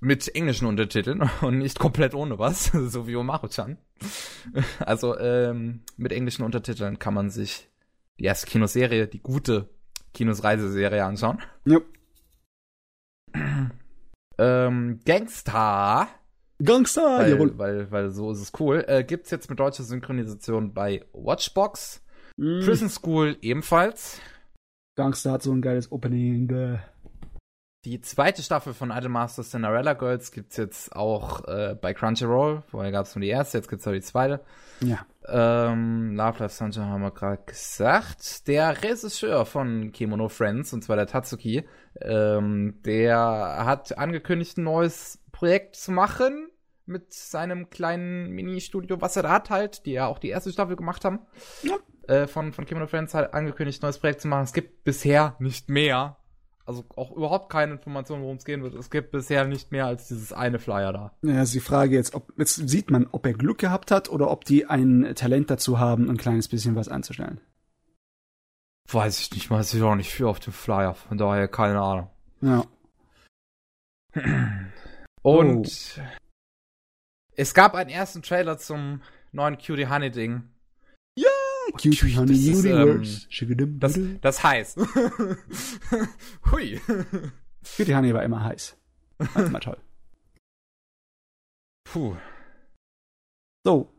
Mit 0.00 0.34
englischen 0.34 0.66
Untertiteln 0.66 1.28
und 1.40 1.56
nicht 1.56 1.78
komplett 1.78 2.14
ohne 2.14 2.38
was, 2.38 2.66
so 2.88 3.06
wie 3.06 3.16
Omaru-chan. 3.16 3.78
Also 4.80 5.18
ähm, 5.18 5.80
mit 5.96 6.12
englischen 6.12 6.44
Untertiteln 6.44 6.98
kann 6.98 7.14
man 7.14 7.30
sich 7.30 7.70
die 8.20 8.24
erste 8.24 8.46
Kinoserie, 8.46 9.06
die 9.06 9.22
gute 9.22 9.70
Kinos-Reiseserie 10.12 11.02
anschauen. 11.02 11.40
ja. 11.64 11.78
Ähm, 14.38 15.00
Gangsta, 15.04 16.08
Gangster, 16.62 17.18
weil, 17.18 17.30
jawohl. 17.30 17.58
weil, 17.58 17.90
weil 17.90 18.10
so 18.10 18.32
ist 18.32 18.40
es 18.40 18.52
cool, 18.58 18.84
äh, 18.88 19.04
gibt's 19.04 19.30
jetzt 19.30 19.48
mit 19.48 19.60
deutscher 19.60 19.84
Synchronisation 19.84 20.74
bei 20.74 21.04
Watchbox. 21.12 22.02
Mm. 22.36 22.60
Prison 22.64 22.88
School 22.88 23.36
ebenfalls. 23.42 24.20
Gangster 24.96 25.32
hat 25.32 25.42
so 25.42 25.52
ein 25.52 25.62
geiles 25.62 25.92
Opening. 25.92 26.80
Die 27.84 28.00
zweite 28.00 28.42
Staffel 28.42 28.74
von 28.74 28.90
Idolmaster 28.90 29.44
Cinderella 29.44 29.92
Girls 29.92 30.32
gibt's 30.32 30.56
jetzt 30.56 30.94
auch 30.96 31.46
äh, 31.46 31.76
bei 31.80 31.94
Crunchyroll. 31.94 32.64
Vorher 32.66 32.90
gab's 32.90 33.14
nur 33.14 33.22
die 33.22 33.28
erste, 33.28 33.58
jetzt 33.58 33.68
gibt's 33.68 33.86
auch 33.86 33.92
die 33.92 34.00
zweite. 34.00 34.40
Ja. 34.80 35.06
Ähm, 35.28 36.16
Love 36.16 36.40
Life 36.40 36.54
Sunshine 36.54 36.86
haben 36.86 37.02
wir 37.02 37.12
gerade 37.12 37.42
gesagt. 37.46 38.48
Der 38.48 38.82
Regisseur 38.82 39.46
von 39.46 39.92
Kimono 39.92 40.28
Friends, 40.28 40.72
und 40.72 40.82
zwar 40.82 40.96
der 40.96 41.06
Tatsuki, 41.06 41.64
ähm, 42.00 42.80
der 42.84 43.16
hat 43.64 43.96
angekündigt, 43.96 44.58
ein 44.58 44.64
neues 44.64 45.20
Projekt 45.38 45.76
zu 45.76 45.92
machen 45.92 46.48
mit 46.84 47.12
seinem 47.12 47.70
kleinen 47.70 48.30
Mini-Studio, 48.30 49.00
was 49.00 49.14
er 49.14 49.22
da 49.22 49.30
hat 49.30 49.50
halt, 49.50 49.86
die 49.86 49.92
ja 49.92 50.08
auch 50.08 50.18
die 50.18 50.30
erste 50.30 50.50
Staffel 50.50 50.74
gemacht 50.74 51.04
haben. 51.04 51.20
Ja. 51.62 51.76
Äh, 52.08 52.26
von, 52.26 52.52
von 52.52 52.66
Kimono 52.66 52.88
Friends 52.88 53.14
hat 53.14 53.34
angekündigt, 53.34 53.80
ein 53.80 53.86
neues 53.86 53.98
Projekt 53.98 54.22
zu 54.22 54.26
machen. 54.26 54.42
Es 54.42 54.52
gibt 54.52 54.82
bisher 54.82 55.36
nicht 55.38 55.68
mehr. 55.68 56.16
Also 56.64 56.84
auch 56.96 57.12
überhaupt 57.12 57.52
keine 57.52 57.74
Informationen, 57.74 58.22
worum 58.22 58.38
es 58.38 58.44
gehen 58.44 58.64
wird. 58.64 58.74
Es 58.74 58.90
gibt 58.90 59.12
bisher 59.12 59.44
nicht 59.44 59.70
mehr 59.70 59.86
als 59.86 60.08
dieses 60.08 60.32
eine 60.32 60.58
Flyer 60.58 60.92
da. 60.92 61.12
Ja, 61.22 61.40
ist 61.40 61.54
die 61.54 61.60
Frage 61.60 61.94
jetzt, 61.94 62.14
ob 62.16 62.32
jetzt 62.36 62.56
sieht 62.68 62.90
man, 62.90 63.06
ob 63.12 63.24
er 63.24 63.32
Glück 63.32 63.58
gehabt 63.58 63.92
hat 63.92 64.10
oder 64.10 64.30
ob 64.30 64.44
die 64.44 64.66
ein 64.66 65.12
Talent 65.14 65.50
dazu 65.50 65.78
haben, 65.78 66.10
ein 66.10 66.16
kleines 66.16 66.48
bisschen 66.48 66.74
was 66.74 66.88
anzustellen. 66.88 67.40
Weiß 68.90 69.20
ich 69.20 69.30
nicht, 69.30 69.50
weiß 69.50 69.72
ich 69.74 69.82
auch 69.82 69.94
nicht 69.94 70.10
viel 70.10 70.26
auf 70.26 70.40
dem 70.40 70.52
Flyer. 70.52 70.94
Von 70.94 71.16
daher 71.16 71.46
keine 71.46 71.80
Ahnung. 71.80 72.10
Ja. 72.40 72.64
Und 75.22 76.00
es 77.36 77.54
gab 77.54 77.74
einen 77.74 77.90
ersten 77.90 78.22
Trailer 78.22 78.58
zum 78.58 79.02
neuen 79.32 79.58
Cutie 79.58 79.88
Honey 79.88 80.10
Ding. 80.10 80.42
Cutie 81.72 82.16
Honey 82.16 82.28
das 82.32 82.58
ist, 82.58 82.64
Universe. 82.64 83.26
Schigedim, 83.28 83.78
Das, 83.78 83.98
das 84.22 84.42
heißt. 84.42 84.78
Hui. 86.50 86.80
Cutie 87.76 87.94
Honey 87.94 88.14
war 88.14 88.22
immer 88.22 88.42
heiß. 88.42 88.76
War 89.18 89.44
immer 89.44 89.60
toll. 89.60 89.76
Puh. 91.84 92.16
So. 93.66 93.92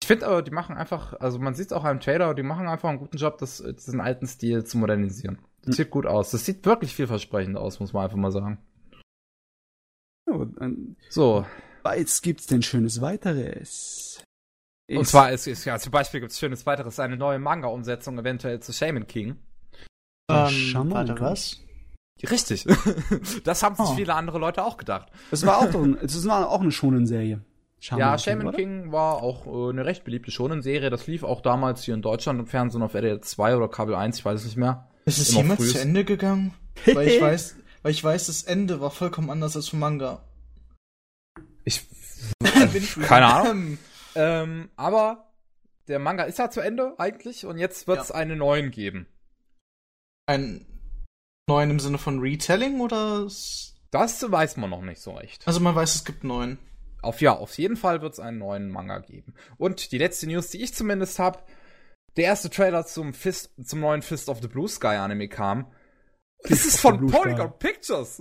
Ich 0.00 0.06
finde 0.06 0.26
aber, 0.26 0.42
die 0.42 0.50
machen 0.50 0.76
einfach, 0.76 1.12
also 1.20 1.38
man 1.38 1.54
sieht 1.54 1.66
es 1.66 1.72
auch 1.72 1.84
im 1.84 2.00
Trailer, 2.00 2.34
die 2.34 2.42
machen 2.42 2.66
einfach 2.66 2.88
einen 2.88 2.98
guten 2.98 3.18
Job, 3.18 3.38
das, 3.38 3.58
diesen 3.62 4.00
alten 4.00 4.26
Stil 4.26 4.64
zu 4.64 4.78
modernisieren. 4.78 5.38
Das 5.60 5.66
Hm. 5.68 5.72
sieht 5.84 5.90
gut 5.90 6.06
aus. 6.06 6.32
Das 6.32 6.44
sieht 6.44 6.66
wirklich 6.66 6.94
vielversprechend 6.96 7.56
aus, 7.56 7.78
muss 7.78 7.92
man 7.92 8.02
einfach 8.04 8.16
mal 8.16 8.32
sagen. 8.32 8.58
So 10.38 10.44
dann, 10.44 10.96
So. 11.10 11.46
was 11.82 12.22
gibt's 12.22 12.46
denn 12.46 12.62
Schönes 12.62 13.00
weiteres? 13.00 14.22
Und 14.90 15.02
Ist- 15.02 15.10
zwar 15.10 15.32
ist, 15.32 15.46
ist 15.46 15.64
ja 15.64 15.78
zum 15.78 15.92
Beispiel 15.92 16.20
gibt 16.20 16.32
es 16.32 16.38
schönes 16.38 16.66
weiteres, 16.66 16.98
eine 17.00 17.16
neue 17.16 17.38
Manga-Umsetzung 17.38 18.18
eventuell 18.18 18.60
zu 18.60 18.72
Shaman 18.72 19.06
King. 19.06 19.36
Ah, 20.28 20.48
Ähm, 20.48 20.54
Shaman 20.54 20.92
warte, 20.92 21.14
King. 21.14 21.24
was? 21.24 21.60
Richtig. 22.30 22.64
das 23.44 23.62
haben 23.62 23.74
sich 23.74 23.86
Oh. 23.86 23.94
viele 23.94 24.14
andere 24.14 24.38
Leute 24.38 24.64
auch 24.64 24.76
gedacht. 24.76 25.08
Das 25.30 25.44
war 25.46 25.58
auch 25.58 25.70
doch, 25.70 25.82
ein- 25.82 25.98
das 26.00 26.26
war 26.26 26.50
auch 26.50 26.60
eine 26.60 26.70
schonen 26.72 27.06
Serie. 27.06 27.40
ja, 27.80 28.16
Shaman 28.18 28.52
King, 28.52 28.82
King 28.82 28.92
war 28.92 29.22
auch 29.22 29.46
äh, 29.46 29.70
eine 29.70 29.84
recht 29.86 30.04
beliebte 30.04 30.30
Shonen-Serie. 30.30 30.90
Das 30.90 31.06
lief 31.06 31.24
auch 31.24 31.40
damals 31.40 31.82
hier 31.82 31.94
in 31.94 32.02
Deutschland 32.02 32.38
im 32.38 32.46
Fernsehen 32.46 32.82
auf 32.82 32.94
RTL 32.94 33.20
2 33.22 33.56
oder 33.56 33.68
Kabel 33.68 33.94
1, 33.94 34.18
ich 34.18 34.24
weiß 34.24 34.40
es 34.40 34.46
nicht 34.46 34.56
mehr. 34.56 34.88
Ist 35.04 35.18
es 35.18 35.34
jemals 35.34 35.72
zu 35.72 35.80
Ende 35.80 36.04
gegangen? 36.04 36.54
weil 36.86 37.08
ich 37.08 37.20
weiß, 37.20 37.56
weil 37.82 37.92
ich 37.92 38.02
weiß, 38.02 38.26
das 38.26 38.44
Ende 38.44 38.80
war 38.80 38.90
vollkommen 38.90 39.30
anders 39.30 39.56
als 39.56 39.68
vom 39.68 39.80
Manga. 39.80 40.24
Ich, 41.64 41.86
keine 43.02 43.26
Ahnung. 43.26 43.78
ähm, 44.14 44.70
aber 44.76 45.32
der 45.88 45.98
Manga 45.98 46.24
ist 46.24 46.38
ja 46.38 46.50
zu 46.50 46.60
Ende 46.60 46.94
eigentlich 46.98 47.44
und 47.44 47.58
jetzt 47.58 47.86
wird 47.86 48.00
es 48.00 48.08
ja. 48.10 48.14
einen 48.14 48.38
neuen 48.38 48.70
geben. 48.70 49.06
Ein 50.26 50.66
neuen 51.48 51.70
im 51.70 51.80
Sinne 51.80 51.98
von 51.98 52.20
Retelling 52.20 52.80
oder? 52.80 53.28
Das 53.90 54.30
weiß 54.30 54.56
man 54.56 54.70
noch 54.70 54.82
nicht 54.82 55.00
so 55.00 55.12
recht. 55.12 55.46
Also 55.46 55.60
man 55.60 55.74
weiß, 55.74 55.94
es 55.94 56.04
gibt 56.04 56.24
neuen. 56.24 56.58
Auf 57.02 57.20
ja, 57.20 57.36
auf 57.36 57.58
jeden 57.58 57.76
Fall 57.76 58.00
wird 58.00 58.12
es 58.12 58.20
einen 58.20 58.38
neuen 58.38 58.70
Manga 58.70 59.00
geben. 59.00 59.34
Und 59.58 59.90
die 59.90 59.98
letzte 59.98 60.26
News, 60.28 60.48
die 60.48 60.62
ich 60.62 60.72
zumindest 60.72 61.18
habe, 61.18 61.40
der 62.16 62.24
erste 62.24 62.48
Trailer 62.48 62.86
zum 62.86 63.12
Fist, 63.12 63.50
zum 63.62 63.80
neuen 63.80 64.02
Fist 64.02 64.28
of 64.28 64.40
the 64.40 64.48
Blue 64.48 64.68
Sky 64.68 64.96
Anime 64.96 65.28
kam. 65.28 65.66
Das 66.48 66.66
ist 66.66 66.80
von 66.80 67.06
Polygon 67.06 67.52
Pictures. 67.58 68.20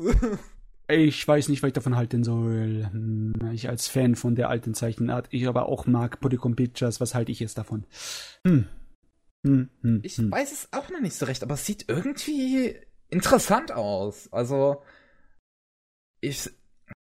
Ich 0.87 1.25
weiß 1.25 1.47
nicht, 1.47 1.63
was 1.63 1.69
ich 1.69 1.73
davon 1.73 1.95
halten 1.95 2.23
soll. 2.23 2.87
Hm, 2.91 3.51
ich 3.53 3.69
als 3.69 3.87
Fan 3.87 4.15
von 4.15 4.35
der 4.35 4.49
alten 4.49 4.73
Zeichenart, 4.73 5.27
ich 5.29 5.47
aber 5.47 5.67
auch 5.67 5.85
mag 5.85 6.19
Polygon 6.19 6.55
Pictures, 6.55 6.99
was 6.99 7.15
halte 7.15 7.31
ich 7.31 7.39
jetzt 7.39 7.57
davon? 7.57 7.85
Hm. 8.45 8.67
Hm, 9.45 9.69
hm, 9.81 10.01
ich 10.03 10.17
hm. 10.17 10.31
weiß 10.31 10.51
es 10.51 10.67
auch 10.71 10.89
noch 10.89 10.99
nicht 10.99 11.15
so 11.15 11.25
recht, 11.25 11.43
aber 11.43 11.55
es 11.55 11.65
sieht 11.65 11.85
irgendwie 11.87 12.75
interessant 13.09 13.71
aus. 13.71 14.31
Also, 14.31 14.83
ich 16.19 16.49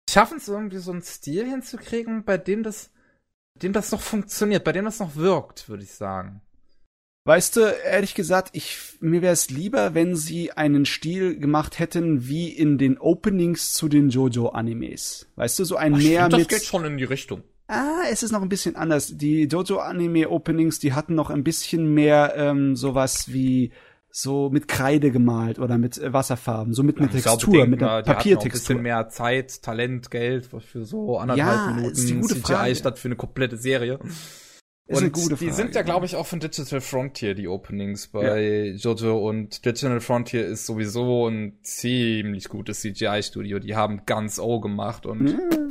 schaffen 0.09 0.39
es 0.39 0.49
irgendwie 0.49 0.79
so 0.79 0.93
einen 0.93 1.03
Stil 1.03 1.49
hinzukriegen, 1.49 2.25
bei 2.25 2.39
dem 2.39 2.63
das, 2.63 2.91
dem 3.55 3.73
das 3.73 3.91
noch 3.91 4.01
funktioniert, 4.01 4.63
bei 4.65 4.73
dem 4.73 4.85
das 4.85 5.01
noch 5.01 5.17
wirkt, 5.17 5.69
würde 5.69 5.83
ich 5.83 5.93
sagen. 5.93 6.43
Weißt 7.31 7.55
du, 7.55 7.61
ehrlich 7.61 8.17
gesagt, 8.17 8.49
ich, 8.55 8.77
mir 8.99 9.23
wäre 9.23 9.33
es 9.33 9.51
lieber, 9.51 9.95
wenn 9.95 10.17
sie 10.17 10.51
einen 10.51 10.85
Stil 10.85 11.39
gemacht 11.39 11.79
hätten 11.79 12.27
wie 12.27 12.49
in 12.49 12.77
den 12.77 12.99
Openings 12.99 13.73
zu 13.73 13.89
den 13.89 14.09
JoJo-Animes. 14.09 15.29
Weißt 15.37 15.61
du, 15.61 15.65
so 15.65 15.77
ein 15.77 15.95
Ach, 15.95 15.99
mehr 15.99 16.23
find, 16.23 16.39
mit. 16.39 16.51
Das 16.51 16.59
geht 16.59 16.67
schon 16.67 16.85
in 16.85 16.99
die 16.99 17.05
Richtung. 17.05 17.45
Ah, 17.69 18.01
es 18.11 18.25
ist 18.25 18.33
noch 18.33 18.43
ein 18.43 18.49
bisschen 18.49 18.75
anders. 18.75 19.17
Die 19.17 19.45
JoJo-Anime-Openings, 19.45 20.81
die 20.81 20.93
hatten 20.93 21.15
noch 21.15 21.31
ein 21.31 21.45
bisschen 21.45 21.95
mehr 21.95 22.35
ähm, 22.37 22.75
sowas 22.75 23.33
wie 23.33 23.71
so 24.11 24.51
mit 24.51 24.67
Kreide 24.67 25.13
gemalt 25.13 25.61
oder 25.61 25.79
mit 25.79 25.99
äh, 25.99 26.13
Wasserfarben, 26.13 26.75
so 26.75 26.83
mit 26.83 26.99
einer 26.99 27.11
Textur, 27.11 27.53
glaube, 27.53 27.69
mit 27.69 27.81
einer 27.81 28.03
Papiertextur. 28.03 28.43
Ein 28.43 28.51
bisschen 28.51 28.83
mehr 28.83 29.09
Zeit, 29.09 29.63
Talent, 29.63 30.11
Geld 30.11 30.47
für 30.47 30.85
so 30.85 31.19
anderthalb 31.19 31.69
ja, 31.69 31.75
Minuten 31.77 32.25
CGI 32.25 32.41
Frage. 32.41 32.75
statt 32.75 32.99
für 32.99 33.07
eine 33.07 33.15
komplette 33.15 33.57
Serie. 33.57 34.01
Ist 34.91 35.03
und 35.03 35.17
Frage. 35.17 35.37
die 35.37 35.51
sind 35.51 35.77
ja, 35.77 35.83
glaube 35.83 36.05
ich, 36.05 36.17
auch 36.17 36.27
von 36.27 36.41
Digital 36.41 36.81
Frontier, 36.81 37.37
die 37.37 37.47
Openings 37.47 38.09
bei 38.09 38.41
ja. 38.41 38.75
Jojo. 38.75 39.19
Und 39.19 39.65
Digital 39.65 40.01
Frontier 40.01 40.45
ist 40.45 40.67
sowieso 40.67 41.29
ein 41.29 41.61
ziemlich 41.63 42.49
gutes 42.49 42.81
CGI-Studio. 42.81 43.61
Die 43.61 43.77
haben 43.77 44.05
ganz 44.05 44.41
O 44.41 44.59
gemacht 44.59 45.07
und. 45.07 45.21
Mhm. 45.21 45.69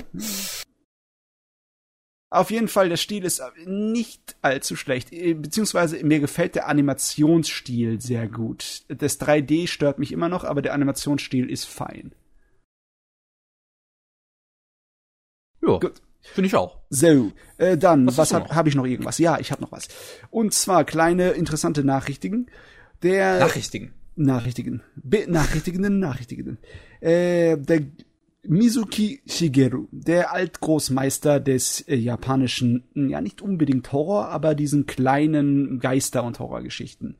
Auf 2.31 2.49
jeden 2.49 2.69
Fall, 2.69 2.87
der 2.87 2.97
Stil 2.97 3.25
ist 3.25 3.41
nicht 3.65 4.37
allzu 4.41 4.77
schlecht. 4.77 5.09
Beziehungsweise 5.11 6.01
mir 6.05 6.21
gefällt 6.21 6.55
der 6.55 6.69
Animationsstil 6.69 7.99
sehr 7.99 8.29
gut. 8.29 8.83
Das 8.87 9.19
3D 9.19 9.67
stört 9.67 9.99
mich 9.99 10.13
immer 10.13 10.29
noch, 10.29 10.45
aber 10.45 10.61
der 10.61 10.73
Animationsstil 10.73 11.49
ist 11.49 11.65
fein. 11.65 12.13
Ja. 15.61 15.77
Gut. 15.77 16.01
Finde 16.21 16.47
ich 16.47 16.55
auch. 16.55 16.77
So, 16.89 17.31
äh, 17.57 17.77
dann, 17.77 18.07
was, 18.07 18.17
was 18.17 18.33
habe 18.33 18.53
hab 18.53 18.67
ich 18.67 18.75
noch 18.75 18.85
irgendwas? 18.85 19.17
Ja, 19.17 19.39
ich 19.39 19.51
habe 19.51 19.61
noch 19.61 19.71
was. 19.71 19.87
Und 20.29 20.53
zwar 20.53 20.83
kleine 20.83 21.31
interessante 21.31 21.83
Nachrichten. 21.83 22.47
Der 23.01 23.39
Nachrichtigen. 23.39 23.93
Nachrichtigen. 24.15 24.83
Benachrichtigenden 24.95 25.99
Nachrichtigenden. 25.99 26.57
Äh, 26.99 27.57
der 27.57 27.83
Mizuki 28.43 29.21
Shigeru, 29.27 29.87
der 29.91 30.33
Altgroßmeister 30.33 31.39
des 31.39 31.81
äh, 31.81 31.95
japanischen, 31.95 32.83
ja 32.93 33.21
nicht 33.21 33.41
unbedingt 33.41 33.91
Horror, 33.91 34.29
aber 34.29 34.55
diesen 34.55 34.85
kleinen 34.85 35.79
Geister- 35.79 36.23
und 36.23 36.39
Horrorgeschichten. 36.39 37.17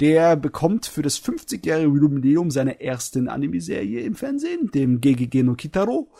Der 0.00 0.36
bekommt 0.36 0.86
für 0.86 1.02
das 1.02 1.22
50-jährige 1.22 1.88
Jubiläum 1.88 2.50
seiner 2.50 2.80
ersten 2.80 3.28
Anime-Serie 3.28 4.00
im 4.02 4.14
Fernsehen, 4.14 4.70
dem 4.72 5.00
GGG 5.00 5.42
no 5.42 5.54
Kitaro, 5.54 6.12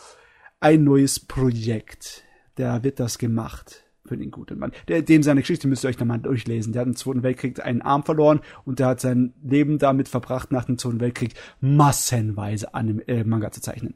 ein 0.60 0.84
neues 0.84 1.20
Projekt. 1.20 2.24
Da 2.56 2.82
wird 2.82 3.00
das 3.00 3.18
gemacht 3.18 3.84
für 4.04 4.16
den 4.16 4.30
guten 4.30 4.58
Mann. 4.58 4.72
Der, 4.88 5.02
dem 5.02 5.22
seine 5.22 5.40
Geschichte 5.40 5.68
müsst 5.68 5.84
ihr 5.84 5.88
euch 5.88 5.98
nochmal 5.98 6.18
durchlesen. 6.18 6.72
Der 6.72 6.80
hat 6.80 6.88
im 6.88 6.96
Zweiten 6.96 7.22
Weltkrieg 7.22 7.64
einen 7.64 7.82
Arm 7.82 8.04
verloren 8.04 8.40
und 8.64 8.78
der 8.78 8.88
hat 8.88 9.00
sein 9.00 9.34
Leben 9.42 9.78
damit 9.78 10.08
verbracht, 10.08 10.50
nach 10.50 10.64
dem 10.64 10.78
Zweiten 10.78 11.00
Weltkrieg 11.00 11.34
massenweise 11.60 12.74
Anime, 12.74 13.06
äh, 13.06 13.24
Manga 13.24 13.50
zu 13.50 13.60
zeichnen. 13.60 13.94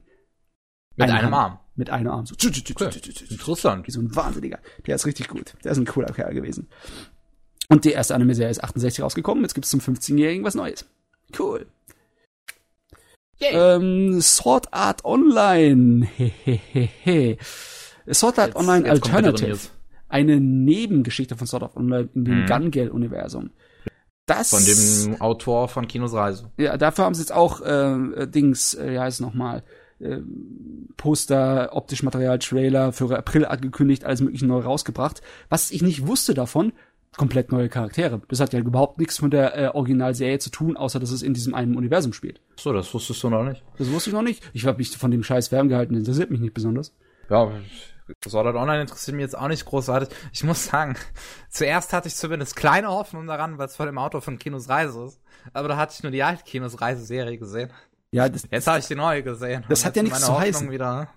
Mit 0.97 1.09
Eine 1.09 1.21
einem 1.21 1.35
Arm. 1.35 1.59
Mit 1.75 1.91
einem 1.91 2.09
Arm. 2.09 2.27
So. 2.27 2.35
Okay. 2.35 3.01
Interessant. 3.31 3.87
Wie 3.87 3.91
so 3.91 4.01
ein 4.01 4.15
Wahnsinniger. 4.15 4.59
Der 4.87 4.95
ist 4.95 5.07
richtig 5.07 5.29
gut. 5.29 5.55
Der 5.65 5.73
ist 5.73 5.79
ein 5.79 5.87
cooler 5.87 6.13
Kerl 6.13 6.35
gewesen. 6.35 6.69
Und 7.69 7.87
die 7.87 7.93
erste 7.93 8.15
Anime-Serie 8.15 8.51
ist 8.51 8.63
68 8.63 9.03
rausgekommen. 9.03 9.43
Jetzt 9.43 9.55
gibt's 9.55 9.71
zum 9.71 9.81
15-Jährigen 9.81 10.45
was 10.45 10.55
Neues. 10.55 10.85
Cool. 11.39 11.67
Ähm, 13.51 14.21
Sword 14.21 14.73
Art 14.73 15.05
Online. 15.05 16.09
Sword 18.13 18.39
Art 18.39 18.49
jetzt, 18.49 18.57
Online 18.57 18.87
jetzt 18.87 18.91
Alternative. 18.91 19.59
Eine 20.09 20.41
Nebengeschichte 20.41 21.37
von 21.37 21.47
Sword 21.47 21.63
Art 21.65 21.77
Online 21.77 22.09
in 22.15 22.25
dem 22.25 22.41
hm. 22.41 22.47
Gun-Gale-Universum. 22.47 23.51
Das, 24.27 24.51
von 24.51 24.65
dem 24.65 25.21
Autor 25.21 25.69
von 25.69 25.89
Kinos 25.89 26.15
Reise. 26.15 26.51
Ja, 26.57 26.77
dafür 26.77 27.05
haben 27.05 27.15
sie 27.15 27.23
jetzt 27.23 27.33
auch 27.33 27.61
äh, 27.61 28.27
Dings, 28.29 28.75
äh, 28.75 28.93
wie 28.93 28.99
heißt 28.99 29.17
es 29.17 29.21
nochmal, 29.21 29.65
äh, 29.99 30.19
Poster, 30.97 31.71
optisch 31.73 32.03
Material, 32.03 32.39
Trailer 32.39 32.93
für 32.93 33.17
April 33.17 33.45
angekündigt, 33.47 34.05
alles 34.05 34.21
mögliche 34.21 34.47
neu 34.47 34.61
rausgebracht. 34.61 35.23
Was 35.49 35.71
ich 35.71 35.83
nicht 35.83 36.07
wusste 36.07 36.35
davon, 36.35 36.73
komplett 37.17 37.53
neue 37.53 37.69
Charaktere. 37.69 38.23
Das 38.29 38.41
hat 38.41 38.53
ja 38.53 38.61
überhaupt 38.61 38.99
nichts 38.99 39.21
mit 39.21 39.33
der 39.33 39.57
äh, 39.57 39.69
Originalserie 39.69 40.39
zu 40.39 40.51
tun, 40.51 40.77
außer 40.77 40.99
dass 40.99 41.11
es 41.11 41.23
in 41.23 41.35
diesem 41.35 41.55
einen 41.55 41.77
Universum 41.77 42.13
spielt. 42.13 42.41
So, 42.57 42.73
das 42.73 42.93
wusstest 42.95 43.23
du 43.23 43.31
noch 43.31 43.45
nicht. 43.45 43.63
Das 43.79 43.91
wusste 43.91 44.11
ich 44.11 44.15
noch 44.15 44.23
nicht. 44.23 44.43
Ich 44.53 44.67
habe 44.67 44.79
mich 44.79 44.97
von 44.97 45.11
dem 45.11 45.23
Scheiß 45.23 45.53
wärm 45.53 45.69
gehalten, 45.69 45.95
interessiert 45.95 46.31
mich 46.31 46.41
nicht 46.41 46.55
besonders. 46.55 46.95
Ja, 47.29 47.51
Sword 48.27 48.47
Art 48.47 48.57
Online 48.57 48.83
interessiert 48.83 49.17
mich 49.17 49.23
jetzt 49.23 49.39
auch 49.39 49.49
nicht 49.49 49.65
großartig. 49.65 50.09
Ich 50.33 50.45
muss 50.45 50.67
sagen, 50.67 50.97
zuerst 51.49 51.93
hatte 51.93 52.09
ich 52.09 52.15
zumindest 52.15 52.57
kleine 52.57 52.89
Hoffnung 52.89 53.27
daran, 53.27 53.59
weil 53.59 53.67
es 53.67 53.77
von 53.77 53.87
dem 53.87 53.99
Auto 53.99 54.21
von 54.21 54.39
Kinos 54.39 54.69
Reise 54.69 55.05
ist. 55.05 55.21
Aber 55.53 55.69
da 55.69 55.77
hatte 55.77 55.95
ich 55.97 56.03
nur 56.03 56.13
die 56.13 56.23
alte 56.23 56.45
Kinos 56.45 56.81
Reise-Serie 56.81 57.39
gesehen. 57.39 57.71
Ja, 58.11 58.29
das, 58.29 58.47
jetzt 58.51 58.67
habe 58.67 58.79
ich 58.79 58.87
die 58.87 58.95
neue 58.95 59.23
gesehen. 59.23 59.65
Das 59.69 59.85
hat 59.85 59.97
ja 59.97 60.03
nichts 60.03 60.21
zu 60.21 60.39
heißen. 60.39 60.71
Wieder 60.71 61.09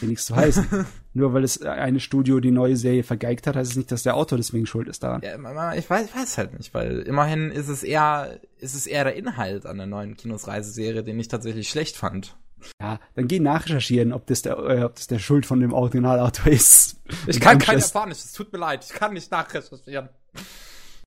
ja 0.00 0.08
nichts 0.08 0.26
zu 0.26 0.36
heißen. 0.36 0.86
Nur 1.14 1.32
weil 1.32 1.44
es 1.44 1.62
eine 1.62 2.00
Studio 2.00 2.40
die 2.40 2.50
neue 2.50 2.76
Serie 2.76 3.04
vergeigt 3.04 3.46
hat, 3.46 3.54
heißt 3.54 3.70
es 3.70 3.76
nicht, 3.76 3.92
dass 3.92 4.02
der 4.02 4.16
Autor 4.16 4.36
deswegen 4.36 4.66
schuld 4.66 4.88
ist 4.88 5.02
daran. 5.02 5.22
Ja, 5.22 5.74
ich 5.74 5.88
weiß, 5.88 6.06
ich 6.06 6.14
weiß 6.14 6.38
halt 6.38 6.58
nicht, 6.58 6.74
weil 6.74 7.00
immerhin 7.00 7.50
ist 7.50 7.68
es 7.68 7.84
eher, 7.84 8.40
ist 8.58 8.74
es 8.74 8.86
eher 8.86 9.04
der 9.04 9.14
Inhalt 9.14 9.64
an 9.64 9.76
der 9.76 9.86
neuen 9.86 10.16
Kinos-Reiseserie, 10.16 11.04
den 11.04 11.18
ich 11.20 11.28
tatsächlich 11.28 11.68
schlecht 11.68 11.96
fand. 11.96 12.36
Ja, 12.80 12.98
dann 13.14 13.28
geh 13.28 13.40
nachrecherchieren, 13.40 14.12
ob 14.12 14.26
das 14.26 14.42
der, 14.42 14.58
äh, 14.58 14.82
ob 14.84 14.96
das 14.96 15.06
der 15.06 15.18
Schuld 15.18 15.46
von 15.46 15.60
dem 15.60 15.72
Originalautor 15.72 16.52
ist. 16.52 16.96
Ich 17.26 17.40
kann 17.40 17.58
kein 17.58 17.78
Japanisch, 17.78 18.18
es 18.18 18.32
tut 18.32 18.52
mir 18.52 18.58
leid, 18.58 18.84
ich 18.84 18.92
kann 18.92 19.12
nicht 19.12 19.30
nachrecherchieren. 19.30 20.08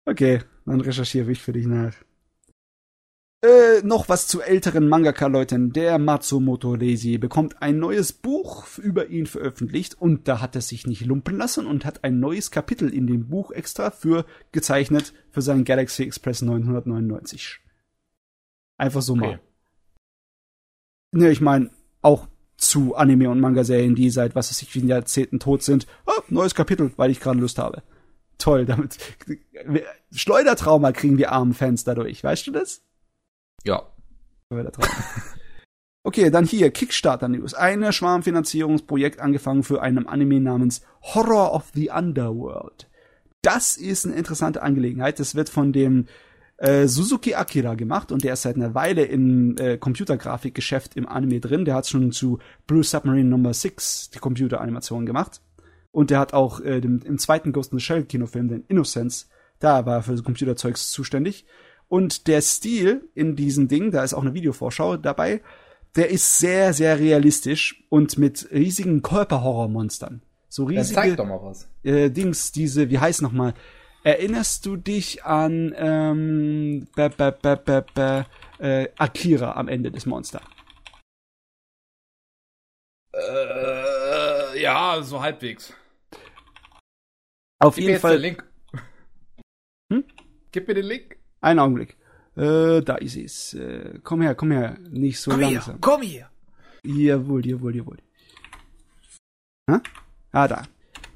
Okay, 0.06 0.42
dann 0.66 0.82
recherchiere 0.82 1.32
ich 1.32 1.42
für 1.42 1.51
dich 1.51 1.66
nach. 1.66 1.94
Äh, 3.44 3.84
noch 3.84 4.10
was 4.10 4.28
zu 4.28 4.42
älteren 4.42 4.90
Mangaka-Leuten. 4.90 5.72
Der 5.72 6.00
Matsumoto 6.00 6.74
Reisi 6.74 7.20
bekommt 7.20 7.62
ein 7.62 7.78
neues 7.78 8.12
Buch 8.12 8.66
über 8.80 9.08
ihn 9.08 9.28
veröffentlicht 9.28 9.94
und 10.02 10.28
da 10.28 10.42
hat 10.42 10.56
er 10.56 10.62
sich 10.62 10.88
nicht 10.88 11.06
lumpen 11.06 11.38
lassen 11.38 11.68
und 11.68 11.86
hat 11.86 12.03
ein 12.03 12.20
neues 12.20 12.50
Kapitel 12.50 12.92
in 12.92 13.06
dem 13.06 13.28
Buch 13.28 13.52
extra 13.52 13.92
für 13.92 14.26
gezeichnet 14.52 15.14
für 15.30 15.44
seinen 15.44 15.66
Galaxy 15.66 16.03
Express 16.03 16.42
999. 16.42 17.60
Einfach 18.78 19.03
so 19.03 19.14
okay. 19.14 19.22
mal. 19.22 19.40
Ne, 21.12 21.30
ich 21.30 21.42
meine, 21.42 21.70
auch 22.02 22.28
zu 22.58 22.96
Anime- 22.96 23.30
und 23.30 23.40
Manga-Serien, 23.40 23.94
die 23.94 24.10
seit 24.10 24.34
was 24.34 24.50
weiß 24.50 24.64
ich 24.64 24.70
vielen 24.70 24.88
Jahrzehnten 24.88 25.40
tot 25.40 25.62
sind. 25.62 25.86
Oh, 26.08 26.22
neues 26.30 26.56
Kapitel, 26.56 26.92
weil 26.98 27.12
ich 27.12 27.20
gerade 27.20 27.40
Lust 27.40 27.60
habe. 27.60 27.84
Toll, 28.40 28.66
damit 28.66 28.98
Schleudertrauma 30.12 30.92
kriegen 30.92 31.20
wir 31.20 31.32
armen 31.32 31.53
Fans 31.53 31.84
dadurch, 31.84 32.24
weißt 32.24 32.48
du 32.48 32.52
das? 32.52 32.87
Ja. 33.67 33.83
Okay, 36.03 36.30
dann 36.30 36.46
hier 36.46 36.72
Kickstarter 36.72 37.28
News. 37.28 37.53
Eine 37.53 37.92
Schwarmfinanzierungsprojekt 37.92 39.19
angefangen 39.19 39.64
für 39.64 39.82
einen 39.82 40.08
Anime 40.08 40.40
namens 40.40 40.82
Horror 41.01 41.53
of 41.53 41.72
the 41.74 41.90
Underworld. 41.90 42.88
Das 43.42 43.76
ist 43.76 44.06
eine 44.06 44.16
interessante 44.16 44.64
Angelegenheit. 44.64 45.19
Das 45.19 45.35
wird 45.35 45.50
von 45.50 45.74
dem 45.74 46.06
äh, 46.60 46.88
Suzuki 46.88 47.35
Akira 47.35 47.76
gemacht 47.76 48.14
und 48.14 48.24
der 48.24 48.33
ist 48.33 48.44
seit 48.44 48.56
einer 48.56 48.74
Weile 48.74 49.03
im 49.03 49.58
äh, 49.58 49.78
Computergrafikgeschäft 49.78 50.96
im 50.96 51.10
Anime 51.10 51.42
drin. 51.42 51.66
Der 51.66 51.76
hat 51.76 51.88
schon 51.88 52.14
zu 52.14 52.40
Blue 52.67 52.85
Submarine 52.85 53.28
Number 53.28 53.53
6 53.53 54.12
die 54.12 54.19
Computeranimation 54.19 55.06
gemacht. 55.06 55.42
Und 55.92 56.10
der 56.10 56.19
hat 56.19 56.33
auch 56.33 56.62
äh, 56.62 56.80
dem, 56.80 57.01
im 57.01 57.17
zweiten 57.17 57.51
Ghost 57.51 57.74
in 57.74 57.80
the 57.80 57.83
Shell 57.83 58.06
Kinofilm, 58.06 58.48
den 58.48 58.64
Innocence, 58.69 59.28
da 59.60 59.85
war 59.85 59.96
er 59.98 60.03
für 60.03 60.22
Computerzeugs 60.22 60.92
zuständig. 60.92 61.46
Und 61.90 62.28
der 62.28 62.42
Stil 62.42 63.10
in 63.16 63.36
diesem 63.36 63.68
Ding, 63.68 63.92
da 63.92 64.03
ist 64.03 64.14
auch 64.14 64.22
eine 64.22 64.34
Videovorschau 64.34 64.98
dabei, 64.98 65.42
der 65.96 66.10
ist 66.10 66.40
sehr, 66.40 66.74
sehr 66.74 67.00
realistisch 67.00 67.84
und 67.90 68.18
mit 68.18 68.48
riesigen 68.52 69.02
Körperhorrormonstern. 69.02 70.22
So 70.50 70.70
Ja, 70.70 70.84
zeig 70.84 71.03
riesige 71.06 71.16
doch 71.16 71.26
mal 71.26 71.40
was. 71.42 71.68
äh, 71.84 72.10
Dings, 72.10 72.52
diese, 72.52 72.90
wie 72.90 73.00
heißt 73.00 73.22
nochmal? 73.22 73.53
Erinnerst 74.03 74.66
du 74.66 74.78
dich 74.78 75.24
an 75.26 75.74
ähm, 75.78 76.88
ba, 76.96 77.10
ba, 77.10 77.32
ba, 77.32 77.56
ba, 77.56 77.82
ba, 77.94 78.26
äh, 78.60 78.90
Akira 78.98 79.53
am 79.53 79.68
Ende 79.68 79.92
des 79.92 80.06
Monster? 80.06 80.42
Äh, 83.14 84.62
ja, 84.62 85.02
so 85.02 85.22
halbwegs. 85.22 85.74
Auf 87.60 87.76
Gib 87.76 87.86
mir 87.86 87.90
jeden 87.92 88.02
Fall. 88.02 88.18
Link. 88.18 88.44
Hm? 89.92 90.03
Gib 90.52 90.68
mir 90.68 90.76
den 90.76 90.86
Link. 90.86 91.17
Einen 91.42 91.60
Augenblick. 91.60 91.98
Äh, 92.36 92.82
da 92.82 92.96
ist 92.96 93.18
es. 93.18 93.53
Äh, 93.53 94.00
komm 94.03 94.22
her, 94.22 94.36
komm 94.36 94.52
her. 94.52 94.78
Nicht 94.90 95.20
so 95.20 95.32
langsam. 95.32 95.80
komm 95.82 96.02
hier. 96.02 96.30
Jawohl, 96.84 97.46
jawohl, 97.46 97.76
jawohl. 97.76 97.98
Hä? 99.70 99.78
Ah, 100.32 100.48
da. 100.48 100.64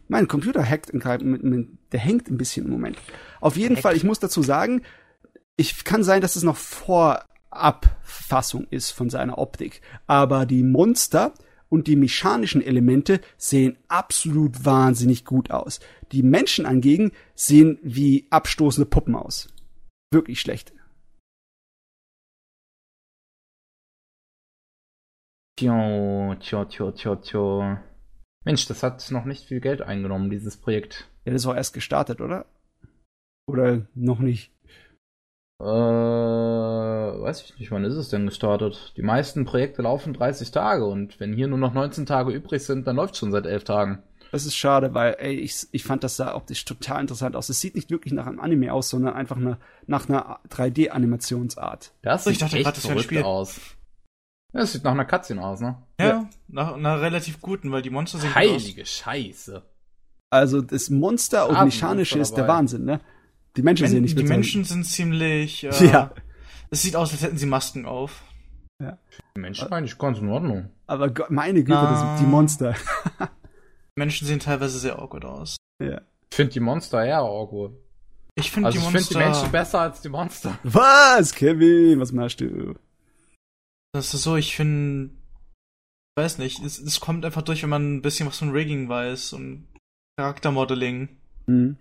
Mein 0.08 0.28
Computer 0.28 0.68
hackt 0.68 0.94
mit, 0.94 1.44
mit, 1.44 1.70
der 1.92 2.00
hängt 2.00 2.30
ein 2.30 2.38
bisschen 2.38 2.66
im 2.66 2.72
Moment. 2.72 2.98
Auf 3.40 3.56
jeden 3.56 3.78
Fall, 3.78 3.96
ich 3.96 4.04
muss 4.04 4.20
dazu 4.20 4.44
sagen, 4.44 4.82
ich 5.56 5.86
kann 5.86 6.04
sein, 6.04 6.22
dass 6.22 6.36
es 6.36 6.44
noch 6.44 6.58
Vorabfassung 6.58 8.68
ist 8.70 8.92
von 8.92 9.10
seiner 9.10 9.38
Optik, 9.38 9.82
aber 10.08 10.46
die 10.46 10.64
Monster 10.64 11.34
und 11.70 11.88
die 11.88 11.96
mechanischen 11.96 12.62
Elemente 12.62 13.22
sehen 13.38 13.78
absolut 13.88 14.66
wahnsinnig 14.66 15.24
gut 15.24 15.52
aus. 15.52 15.80
Die 16.12 16.24
Menschen 16.24 16.66
angegen 16.66 17.12
sehen 17.34 17.80
wie 17.82 18.28
abstoßende 18.30 18.90
Puppen 18.90 19.16
aus. 19.16 19.48
Wirklich 20.14 20.42
schlecht. 20.42 20.74
Tjo, 25.58 26.36
tjo, 26.40 26.66
tjo, 26.66 26.92
tjo, 26.92 27.16
tjo. 27.16 27.78
Mensch, 28.44 28.66
das 28.68 28.84
hat 28.84 29.10
noch 29.12 29.26
nicht 29.26 29.46
viel 29.46 29.62
Geld 29.62 29.82
eingenommen, 29.82 30.30
dieses 30.30 30.58
Projekt. 30.58 31.10
Ja, 31.26 31.34
das 31.34 31.46
war 31.46 31.56
erst 31.56 31.74
gestartet, 31.74 32.20
oder? 32.20 32.46
Oder 33.48 33.88
noch 33.94 34.20
nicht? 34.20 34.52
Äh, 35.62 35.64
weiß 35.64 37.44
ich 37.44 37.60
nicht, 37.60 37.70
wann 37.72 37.86
ist 37.86 37.94
es 37.96 38.10
denn 38.10 38.26
gestartet? 38.26 38.94
Die 38.98 39.04
meisten 39.04 39.46
Projekte 39.46 39.84
laufen 39.84 40.14
30 40.14 40.50
Tage 40.52 40.86
und 40.86 41.20
wenn 41.20 41.34
hier 41.34 41.48
nur 41.48 41.60
noch 41.60 41.74
19 41.74 42.08
Tage 42.08 42.32
übrig 42.32 42.64
sind, 42.66 42.88
dann 42.88 42.96
läuft 42.96 43.16
schon 43.16 43.32
seit 43.32 43.46
11 43.46 43.64
Tagen. 43.64 44.02
Das 44.31 44.46
ist 44.46 44.56
schade, 44.56 44.94
weil 44.94 45.15
ey, 45.19 45.33
ich, 45.35 45.67
ich 45.72 45.83
fand 45.83 46.03
das 46.03 46.15
sah 46.15 46.33
optisch 46.35 46.64
total 46.65 47.01
interessant 47.01 47.35
aus. 47.35 47.49
Es 47.49 47.60
sieht 47.60 47.76
nicht 47.76 47.90
wirklich 47.90 48.14
nach 48.14 48.28
einem 48.28 48.40
Anime 48.40 48.72
aus, 48.74 48.90
sondern 48.90 49.14
einfach 49.14 49.35
eine, 49.38 49.58
nach 49.88 50.08
einer 50.08 50.40
3D-Animationsart. 50.49 51.92
Das 52.01 52.26
Ich 52.28 52.33
sieht 52.33 52.42
dachte 52.44 52.56
echt 52.56 52.65
grad, 52.65 52.78
das 52.78 52.85
verrückt 52.85 53.03
Spiel. 53.06 53.24
aus. 53.24 53.60
Ja, 54.53 54.62
das 54.62 54.74
sieht 54.74 54.83
nach 54.83 54.92
einer 54.92 55.06
Cutscene 55.06 55.44
aus, 55.46 55.60
ne? 55.62 55.78
Ja, 55.99 56.08
Ja. 56.08 56.30
nach 56.47 56.74
einer 56.74 57.01
relativ 57.01 57.42
guten, 57.42 57.72
weil 57.72 57.81
die 57.81 57.90
Monster 57.90 58.19
sehen 58.19 58.30
gut 58.33 58.38
aus. 58.38 58.44
Heilige 58.64 58.85
Scheiße. 58.85 59.62
Also 60.30 60.62
das 60.62 60.90
Monster 60.90 61.49
und 61.49 61.62
mechanische 61.65 62.19
ist 62.19 62.35
der. 62.35 62.47
Wahnsinn, 62.47 62.85
ne? 62.85 63.01
Die 63.58 63.64
Menschen 63.64 63.88
sehen 63.88 63.96
Men 63.96 64.03
nicht 64.03 64.17
die 64.17 64.24
Menschen 64.24 64.64
sind 64.64 64.85
ziemlich. 64.85 65.64
Äh, 65.65 65.85
Ja. 65.92 66.12
Es 66.69 66.83
sieht 66.83 66.96
aus, 66.96 67.12
als 67.12 67.22
hätten 67.22 67.38
sie 67.38 67.46
Masken 67.47 67.85
auf. 67.85 68.22
Die 68.80 69.40
Menschen 69.40 69.72
eigentlich 69.74 69.97
ganz 69.97 70.19
in 70.19 70.30
Ordnung. 70.30 70.69
Aber 70.88 71.12
meine 71.30 71.64
Güte, 71.64 71.78
das 71.81 71.99
sind 71.99 72.19
die 72.22 72.26
Monster. 72.31 72.76
Menschen 73.96 74.28
sehen 74.28 74.40
teilweise 74.40 74.80
sehr 74.80 75.00
awkward 75.00 75.26
aus. 75.26 75.58
ja. 75.82 76.02
Ich 76.30 76.38
finde 76.38 76.54
die 76.54 76.60
Monster 76.62 77.04
eher 77.04 77.20
awkward. 77.20 77.74
Ich 78.36 78.52
finde 78.52 78.68
Also 78.68 78.80
die 78.80 78.86
ich 78.86 78.92
Monster. 78.94 79.14
finde 79.16 79.26
die 79.26 79.30
Menschen 79.32 79.52
besser 79.52 79.82
als 79.82 80.00
die 80.02 80.08
Monster. 80.10 80.58
Was, 80.64 81.34
Kevin? 81.36 82.00
Was 82.00 82.14
machst 82.14 82.40
du? 82.40 82.76
Das 83.94 84.14
ist 84.14 84.24
so, 84.24 84.38
ich 84.38 84.56
finde. 84.56 85.10
Weiß 86.18 86.38
nicht, 86.38 86.60
es, 86.64 86.80
es 86.80 87.00
kommt 87.02 87.26
einfach 87.26 87.42
durch, 87.42 87.64
wenn 87.64 87.70
man 87.70 87.96
ein 87.98 88.02
bisschen 88.02 88.28
was 88.28 88.38
von 88.40 88.52
Rigging 88.52 88.88
weiß 88.90 89.34
und 89.34 89.68
Charaktermodeling. 90.18 91.10
Hm. 91.48 91.78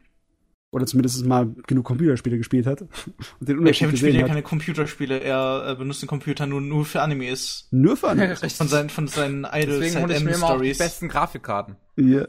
Oder 0.73 0.87
zumindest 0.87 1.27
mal 1.27 1.49
genug 1.67 1.85
Computerspiele 1.85 2.39
gespielt 2.39 2.65
hat 2.67 2.83
und 3.41 3.49
den 3.49 3.59
Unterschied 3.59 3.89
Kevin 3.89 3.97
spielt 3.97 4.13
gesehen 4.13 4.15
ja 4.15 4.23
hat. 4.23 4.29
keine 4.29 4.43
Computerspiele, 4.43 5.19
er 5.19 5.71
äh, 5.71 5.75
benutzt 5.75 6.01
den 6.03 6.07
Computer 6.09 6.47
nur, 6.47 6.61
nur 6.61 6.85
für 6.85 7.03
Animes. 7.03 7.67
Nur 7.73 7.97
für. 7.97 8.11
Richtig. 8.17 8.55
Von 8.55 8.69
seinen, 8.69 8.89
von 8.89 9.09
seinen 9.09 9.45
Idol 9.45 9.81
Deswegen 9.81 10.03
hole 10.03 10.13
ich 10.15 10.21
M 10.21 10.27
mir 10.27 10.35
immer 10.35 10.51
auch 10.51 10.61
die 10.61 10.75
besten 10.75 11.09
Grafikkarten. 11.09 11.75
Ja. 11.97 12.29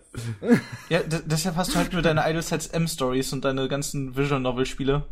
Ja, 0.89 1.01
deshalb 1.03 1.55
hast 1.55 1.73
du 1.73 1.75
halt 1.77 1.93
nur 1.93 2.01
deine 2.01 2.27
Idol 2.27 2.41
Side 2.41 2.65
M 2.73 2.87
Stories 2.87 3.31
und 3.31 3.45
deine 3.45 3.67
ganzen 3.67 4.17
Visual 4.17 4.41
Novel 4.41 4.65
Spiele. 4.65 5.05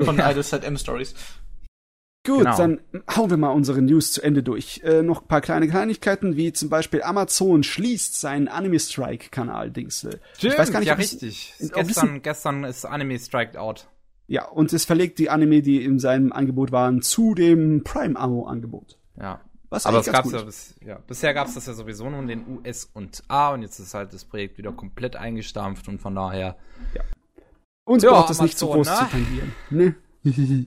Von 0.00 0.16
Ja. 0.16 0.30
Idol 0.30 0.42
Side 0.42 0.64
M 0.66 0.78
Stories. 0.78 1.14
Gut, 2.26 2.38
Genau. 2.38 2.56
dann 2.56 2.80
hauen 3.14 3.30
wir 3.30 3.36
mal 3.36 3.50
unsere 3.50 3.80
News 3.80 4.12
zu 4.12 4.20
Ende 4.22 4.42
durch. 4.42 4.80
Äh, 4.84 5.02
noch 5.02 5.22
ein 5.22 5.28
paar 5.28 5.40
kleine 5.40 5.68
Kleinigkeiten, 5.68 6.36
wie 6.36 6.52
zum 6.52 6.68
Beispiel 6.68 7.02
Amazon 7.02 7.62
schließt 7.62 8.20
seinen 8.20 8.48
Anime 8.48 8.78
Strike 8.80 9.30
Kanal 9.30 9.70
Dings. 9.70 10.04
äh. 10.04 10.18
ich 10.38 10.58
weiß 10.58 10.72
gar 10.72 10.80
nicht, 10.80 10.88
ja 10.88 10.94
richtig. 10.94 11.54
gestern, 11.72 12.20
gestern 12.22 12.64
ist 12.64 12.84
Anime 12.84 13.18
Striked 13.18 13.56
Out. 13.56 13.88
Ja, 14.26 14.46
und 14.48 14.72
es 14.72 14.84
verlegt 14.84 15.18
die 15.20 15.30
Anime, 15.30 15.62
die 15.62 15.84
in 15.84 15.98
seinem 16.00 16.32
Angebot 16.32 16.72
waren, 16.72 17.00
zu 17.00 17.34
dem 17.34 17.84
Prime 17.84 18.18
Amo 18.18 18.46
Angebot. 18.46 18.98
Ja. 19.20 19.40
Was 19.68 19.84
Aber 19.86 19.98
ganz 19.98 20.12
gab's 20.12 20.24
gut 20.30 20.32
ja, 20.38 20.42
bis, 20.44 20.74
ja 20.84 20.98
bisher 21.06 21.34
gab's 21.34 21.54
das 21.54 21.66
ja 21.66 21.74
sowieso 21.74 22.08
nur 22.08 22.20
in 22.20 22.28
den 22.28 22.58
US 22.58 22.88
und 22.92 23.22
A 23.28 23.50
und 23.52 23.62
jetzt 23.62 23.80
ist 23.80 23.94
halt 23.94 24.12
das 24.14 24.24
Projekt 24.24 24.58
wieder 24.58 24.70
komplett 24.72 25.16
eingestampft 25.16 25.88
und 25.88 26.00
von 26.00 26.14
daher 26.14 26.56
Uns 27.84 28.02
Ja, 28.04 28.10
braucht 28.10 28.30
es 28.30 28.40
nicht 28.40 28.56
zu 28.58 28.66
groß 28.66 28.88
ne? 28.88 28.94
zu 28.94 29.04
tangieren. 29.10 29.52
Ne? 29.70 29.94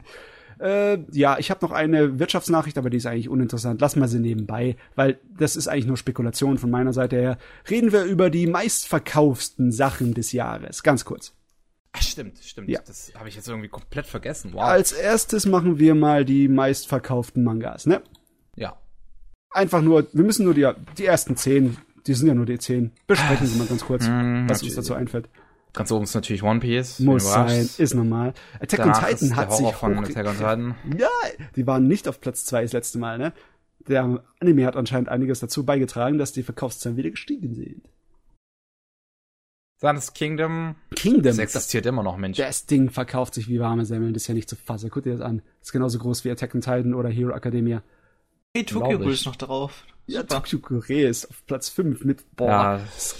äh, 0.59 0.99
ja, 1.11 1.37
ich 1.39 1.49
habe 1.51 1.65
noch 1.65 1.71
eine 1.71 2.19
Wirtschaftsnachricht, 2.19 2.77
aber 2.77 2.89
die 2.89 2.97
ist 2.97 3.05
eigentlich 3.05 3.29
uninteressant. 3.29 3.81
Lass 3.81 3.95
mal 3.95 4.07
sie 4.07 4.19
nebenbei, 4.19 4.75
weil 4.95 5.19
das 5.37 5.55
ist 5.55 5.67
eigentlich 5.67 5.87
nur 5.87 5.97
Spekulation 5.97 6.57
von 6.57 6.69
meiner 6.69 6.93
Seite 6.93 7.15
her. 7.15 7.37
Reden 7.69 7.91
wir 7.91 8.03
über 8.03 8.29
die 8.29 8.47
meistverkaufsten 8.47 9.71
Sachen 9.71 10.13
des 10.13 10.31
Jahres. 10.31 10.83
Ganz 10.83 11.05
kurz. 11.05 11.33
Ach, 11.93 12.01
stimmt, 12.01 12.37
stimmt. 12.39 12.69
Ja. 12.69 12.81
Das 12.85 13.11
habe 13.15 13.29
ich 13.29 13.35
jetzt 13.35 13.47
irgendwie 13.47 13.69
komplett 13.69 14.05
vergessen. 14.05 14.53
Wow. 14.53 14.61
Als 14.61 14.91
erstes 14.91 15.45
machen 15.45 15.79
wir 15.79 15.95
mal 15.95 16.23
die 16.25 16.47
meistverkauften 16.47 17.43
Mangas, 17.43 17.85
ne? 17.85 18.01
ja. 18.55 18.77
Einfach 19.51 19.81
nur, 19.81 20.07
wir 20.13 20.23
müssen 20.23 20.45
nur 20.45 20.53
die, 20.53 20.69
die 20.99 21.05
ersten 21.05 21.35
zehn, 21.35 21.77
die 22.05 22.13
sind 22.13 22.27
ja 22.27 22.35
nur 22.35 22.45
die 22.45 22.59
zehn. 22.59 22.91
Besprechen 23.07 23.47
Sie 23.47 23.57
mal 23.57 23.65
ganz 23.65 23.83
kurz, 23.83 24.05
Hm, 24.05 24.47
was 24.47 24.61
uns 24.61 24.75
dazu 24.75 24.93
einfällt. 24.93 25.27
Ganz 25.73 25.91
oben 25.91 26.03
ist 26.03 26.15
natürlich 26.15 26.43
One 26.43 26.59
Piece. 26.59 26.99
Muss 26.99 27.31
sein, 27.31 27.69
ist 27.77 27.93
normal. 27.93 28.33
Attack 28.59 28.79
on 28.79 28.85
Danach 28.87 29.07
Titan 29.07 29.27
ist 29.27 29.35
hat 29.35 29.53
sich 29.55 29.71
von 29.73 29.97
Attack 29.99 30.25
on 30.25 30.35
Titan. 30.37 30.75
Ja, 30.97 31.07
die 31.55 31.67
waren 31.67 31.87
nicht 31.87 32.07
auf 32.07 32.19
Platz 32.21 32.45
zwei 32.45 32.63
das 32.63 32.73
letzte 32.73 32.97
Mal, 32.97 33.17
ne? 33.17 33.33
Der 33.87 34.23
Anime 34.39 34.65
hat 34.65 34.75
anscheinend 34.75 35.09
einiges 35.09 35.39
dazu 35.39 35.65
beigetragen, 35.65 36.17
dass 36.17 36.31
die 36.31 36.43
Verkaufszahlen 36.43 36.97
wieder 36.97 37.11
gestiegen 37.11 37.53
sind. 37.53 37.87
Sun's 39.79 40.13
Kingdom. 40.13 40.75
Kingdom, 40.95 41.23
Das 41.23 41.37
das, 41.37 41.43
existiert 41.43 41.85
immer 41.85 42.03
noch, 42.03 42.17
Mensch. 42.17 42.37
das 42.37 42.65
Ding 42.65 42.89
verkauft 42.89 43.33
sich 43.35 43.47
wie 43.47 43.59
warme 43.59 43.85
Semmeln, 43.85 44.13
das 44.13 44.23
ist 44.23 44.27
ja 44.27 44.33
nicht 44.33 44.49
zu 44.49 44.57
fassen. 44.57 44.89
Guck 44.89 45.03
dir 45.03 45.13
das 45.13 45.21
an. 45.21 45.41
ist 45.61 45.71
genauso 45.71 45.99
groß 45.99 46.25
wie 46.25 46.31
Attack 46.31 46.53
on 46.53 46.61
Titan 46.61 46.93
oder 46.93 47.09
Hero 47.09 47.33
Academia. 47.33 47.81
Hey, 48.53 48.65
Tokyo 48.65 48.99
ist 49.09 49.25
noch 49.25 49.37
drauf. 49.37 49.85
Ja. 50.07 50.23
Tokyo 50.23 50.59
Ghoul 50.59 50.89
ist 50.89 51.29
auf 51.29 51.45
Platz 51.45 51.69
5 51.69 52.03
mit, 52.03 52.35
boah, 52.35 52.47
ja, 52.49 52.75
ist 52.97 53.19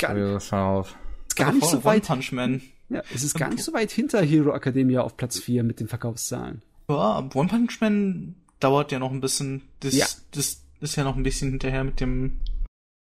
gar, 1.39 1.53
das 1.53 1.57
ist 1.57 1.63
auf. 1.63 1.73
ist 1.73 1.83
gar 1.83 1.93
nicht 1.93 2.03
so 2.03 2.11
weit, 2.11 2.19
Punch 2.19 2.31
Man. 2.31 2.61
ja, 2.89 3.01
es 3.13 3.23
ist 3.23 3.35
gar 3.35 3.49
nicht 3.49 3.63
so 3.63 3.73
weit 3.73 3.91
hinter 3.91 4.22
Hero 4.22 4.53
Academia 4.55 5.01
auf 5.01 5.17
Platz 5.17 5.39
4 5.39 5.63
mit 5.63 5.79
den 5.79 5.88
Verkaufszahlen. 5.88 6.61
Ja, 6.89 7.19
One 7.33 7.49
Punch 7.49 7.79
Man 7.81 8.35
dauert 8.59 8.91
ja 8.91 8.99
noch 8.99 9.11
ein 9.11 9.22
bisschen. 9.22 9.61
Das, 9.79 9.93
Ja. 9.93 10.05
das 10.31 10.61
ist 10.81 10.95
ja 10.95 11.03
noch 11.03 11.15
ein 11.15 11.23
bisschen 11.23 11.49
hinterher 11.51 11.83
mit 11.83 11.99
dem. 11.99 12.39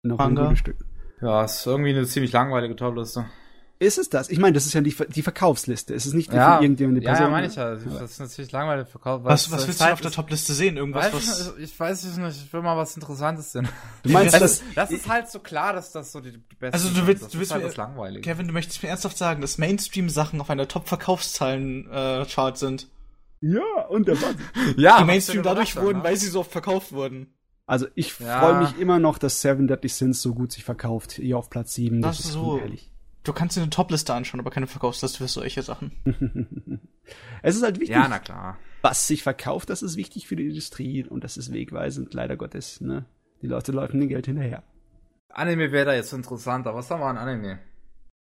Noch 0.03 0.17
Manga. 0.17 0.49
ein 0.49 0.56
Stück. 0.56 0.78
Ja, 1.22 1.44
ist 1.44 1.65
irgendwie 1.65 1.90
eine 1.90 2.06
ziemlich 2.06 2.31
langweilige 2.31 2.76
Topliste. 2.76 3.26
Ist 3.81 3.97
es 3.97 4.10
das? 4.10 4.29
Ich 4.29 4.40
meine, 4.40 4.51
das 4.53 4.65
ist 4.65 4.74
ja 4.74 4.81
die, 4.81 4.94
die 5.08 5.22
Verkaufsliste. 5.22 5.94
Es 5.95 6.06
ist 6.06 6.13
nicht 6.13 6.33
die 6.33 6.35
Ja, 6.35 6.56
von 6.56 6.63
irgendjemandem 6.63 7.01
ja, 7.01 7.17
ja, 7.17 7.29
meine 7.29 7.47
ich 7.47 7.56
ja. 7.56 7.76
Das 7.76 8.12
ist 8.12 8.19
natürlich 8.19 8.51
langweilig 8.51 8.90
verkauft. 8.90 9.24
Was, 9.24 9.49
was 9.51 9.65
willst 9.67 9.79
du 9.79 9.83
Zeit 9.85 9.94
auf 9.94 10.01
der 10.01 10.10
ist- 10.10 10.15
Topliste 10.15 10.53
sehen? 10.53 10.76
Irgendwas, 10.76 11.13
Weiß 11.13 11.24
ich, 11.24 11.29
was. 11.29 11.56
nicht, 11.56 11.72
ich 11.72 11.79
weiß 11.79 12.03
es 12.03 12.17
nicht, 12.17 12.44
ich 12.45 12.51
will 12.51 12.62
mal 12.62 12.76
was 12.76 12.95
Interessantes 12.97 13.53
sehen. 13.53 13.69
Du 14.03 14.10
meinst, 14.10 14.33
Das, 14.33 14.42
dass, 14.42 14.51
ist, 14.51 14.63
das 14.76 14.92
ist 14.92 15.08
halt 15.08 15.29
so 15.29 15.40
klar, 15.40 15.72
dass 15.72 15.94
das 15.94 16.12
so 16.12 16.19
die, 16.19 16.31
die 16.33 16.56
beste 16.60 16.74
Also 16.74 16.90
du 16.90 17.08
willst- 17.08 17.24
das 17.24 17.31
du 17.31 17.40
willst 17.40 17.51
halt 17.53 17.62
mir- 17.63 17.69
das 17.69 17.78
Langweilige. 17.78 18.19
Kevin, 18.22 18.47
du 18.47 18.53
möchtest 18.53 18.83
mir 18.83 18.90
ernsthaft 18.90 19.17
sagen, 19.17 19.40
dass 19.40 19.58
Mainstream-Sachen 19.58 20.42
auf 20.42 20.49
einer 20.49 20.67
Top-Verkaufszahlen-Chart 20.67 22.58
sind. 22.58 22.88
ja, 23.42 23.62
und 23.90 24.08
der 24.08 24.17
ja, 24.78 24.99
Die 24.99 25.06
Mainstream 25.06 25.44
dadurch 25.44 25.69
gesagt 25.69 25.85
wurden, 25.85 25.97
haben, 25.99 26.03
weil 26.03 26.13
ne? 26.13 26.19
sie 26.19 26.28
so 26.28 26.42
oft 26.42 26.51
verkauft 26.51 26.92
wurden. 26.92 27.33
Also 27.65 27.88
ich 27.95 28.19
Ja. 28.19 28.40
freue 28.42 28.60
mich 28.62 28.78
immer 28.79 28.99
noch, 28.99 29.17
dass 29.19 29.42
Seven 29.42 29.67
Deadly 29.67 29.90
Sins 29.90 30.22
so 30.22 30.33
gut 30.33 30.51
sich 30.51 30.63
verkauft, 30.63 31.13
hier 31.13 31.38
auf 31.38 31.49
Platz 31.49 31.74
7. 31.76 32.01
Das, 32.01 32.17
Das 32.17 32.26
ist 32.26 32.33
so. 32.33 32.53
unehrlich. 32.53 32.92
Du 33.24 33.34
kannst 33.34 33.58
dir 33.58 33.62
eine 33.62 33.69
Top-Liste 33.69 34.14
anschauen, 34.14 34.40
aber 34.40 34.50
keine 34.50 34.68
Verkaufsliste 34.68 35.18
für 35.19 35.28
solche 35.28 35.62
Sachen. 35.62 35.92
Es 37.42 37.56
ist 37.56 37.64
halt 37.64 37.80
wichtig, 37.80 37.96
Ja, 37.96 38.08
na 38.08 38.19
klar. 38.19 38.60
was 38.84 39.08
sich 39.08 39.24
verkauft, 39.24 39.72
das 39.72 39.82
ist 39.82 39.98
wichtig 39.98 40.28
für 40.28 40.35
die 40.35 40.46
Industrie 40.48 41.03
und 41.03 41.24
das 41.24 41.38
ist 41.38 41.52
wegweisend, 41.52 42.14
leider 42.14 42.38
Gottes. 42.38 42.82
Ne? 42.82 43.06
Die 43.42 43.48
Leute 43.48 43.72
laufen 43.72 44.00
dem 44.00 44.10
Geld 44.10 44.28
hinterher. 44.28 44.62
Anime 45.30 45.72
wäre 45.72 45.85
da 45.85 45.94
jetzt 45.96 46.14
interessanter. 46.14 46.76
Was 46.76 46.92
haben 46.92 47.00
wir 47.02 47.08
an 47.08 47.18
Anime? 47.18 47.58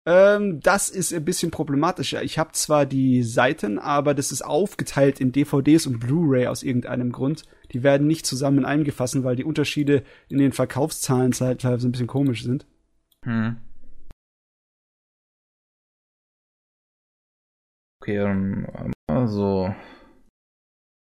Ähm, 0.07 0.61
das 0.61 0.91
ist 0.91 1.15
ein 1.15 1.25
bisschen 1.25 1.51
problematischer. 1.51 2.23
Ich 2.23 2.39
habe 2.39 2.53
zwar 2.53 2.85
die 2.85 3.23
Seiten, 3.23 3.79
aber 3.79 4.13
das 4.13 4.33
ist 4.33 4.43
aufgeteilt 4.43 5.19
in 5.19 5.33
DVDs 5.33 5.87
und 5.87 5.99
Blu-ray 6.01 6.47
aus 6.47 6.63
irgendeinem 6.63 7.11
Grund. 7.11 7.45
Die 7.73 7.83
werden 7.83 8.07
nicht 8.07 8.27
zusammen 8.27 8.59
in 8.59 8.65
einem 8.67 8.85
gefasst, 8.85 9.23
weil 9.25 9.37
die 9.37 9.45
Unterschiede 9.45 10.05
in 10.29 10.37
den 10.37 10.53
Verkaufszahlen 10.53 11.33
teilweise 11.33 11.89
ein 11.89 11.93
bisschen 11.93 12.07
komisch 12.07 12.43
sind. 12.43 12.67
Hm. 13.23 13.57
Okay, 18.05 18.67
also. 19.07 19.75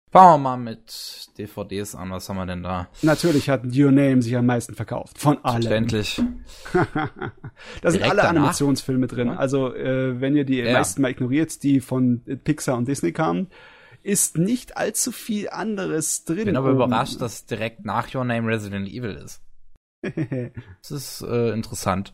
Fangen 0.10 0.32
wir 0.32 0.38
mal 0.38 0.58
mit 0.58 1.28
DVDs 1.38 1.96
an. 1.96 2.12
Was 2.12 2.30
haben 2.30 2.38
wir 2.38 2.46
denn 2.46 2.64
da? 2.64 2.88
Natürlich 3.02 3.50
hat 3.50 3.64
Your 3.76 3.92
Name 3.92 4.22
sich 4.22 4.38
am 4.38 4.46
meisten 4.46 4.74
verkauft. 4.74 5.18
Von 5.18 5.44
allen. 5.44 5.64
Verständlich. 5.64 6.22
da 6.72 7.92
sind 7.92 8.00
Direkt 8.00 8.04
alle 8.06 8.22
danach? 8.22 8.30
Animationsfilme 8.30 9.08
drin. 9.08 9.30
Also, 9.32 9.74
äh, 9.76 10.22
wenn 10.22 10.38
ihr 10.38 10.46
die 10.46 10.60
Ja. 10.60 10.72
meisten 10.72 11.02
mal 11.02 11.12
ignoriert, 11.12 11.62
die 11.64 11.82
von 11.82 12.22
Pixar 12.46 12.78
und 12.78 12.88
Disney 12.88 13.12
kamen, 13.12 13.48
ist 14.02 14.38
nicht 14.38 14.78
allzu 14.78 15.12
viel 15.12 15.50
anderes 15.50 16.24
drin. 16.24 16.40
Ich 16.40 16.46
bin 16.46 16.56
aber 16.56 16.70
oben. 16.70 16.76
überrascht, 16.84 17.20
dass 17.20 17.46
direkt 17.48 17.84
nach 17.84 18.14
Your 18.16 18.24
Name 18.24 18.48
Resident 18.48 18.88
Evil 18.88 19.12
ist. 19.16 19.42
Das 20.82 20.92
ist 20.92 21.22
äh, 21.22 21.52
interessant. 21.52 22.14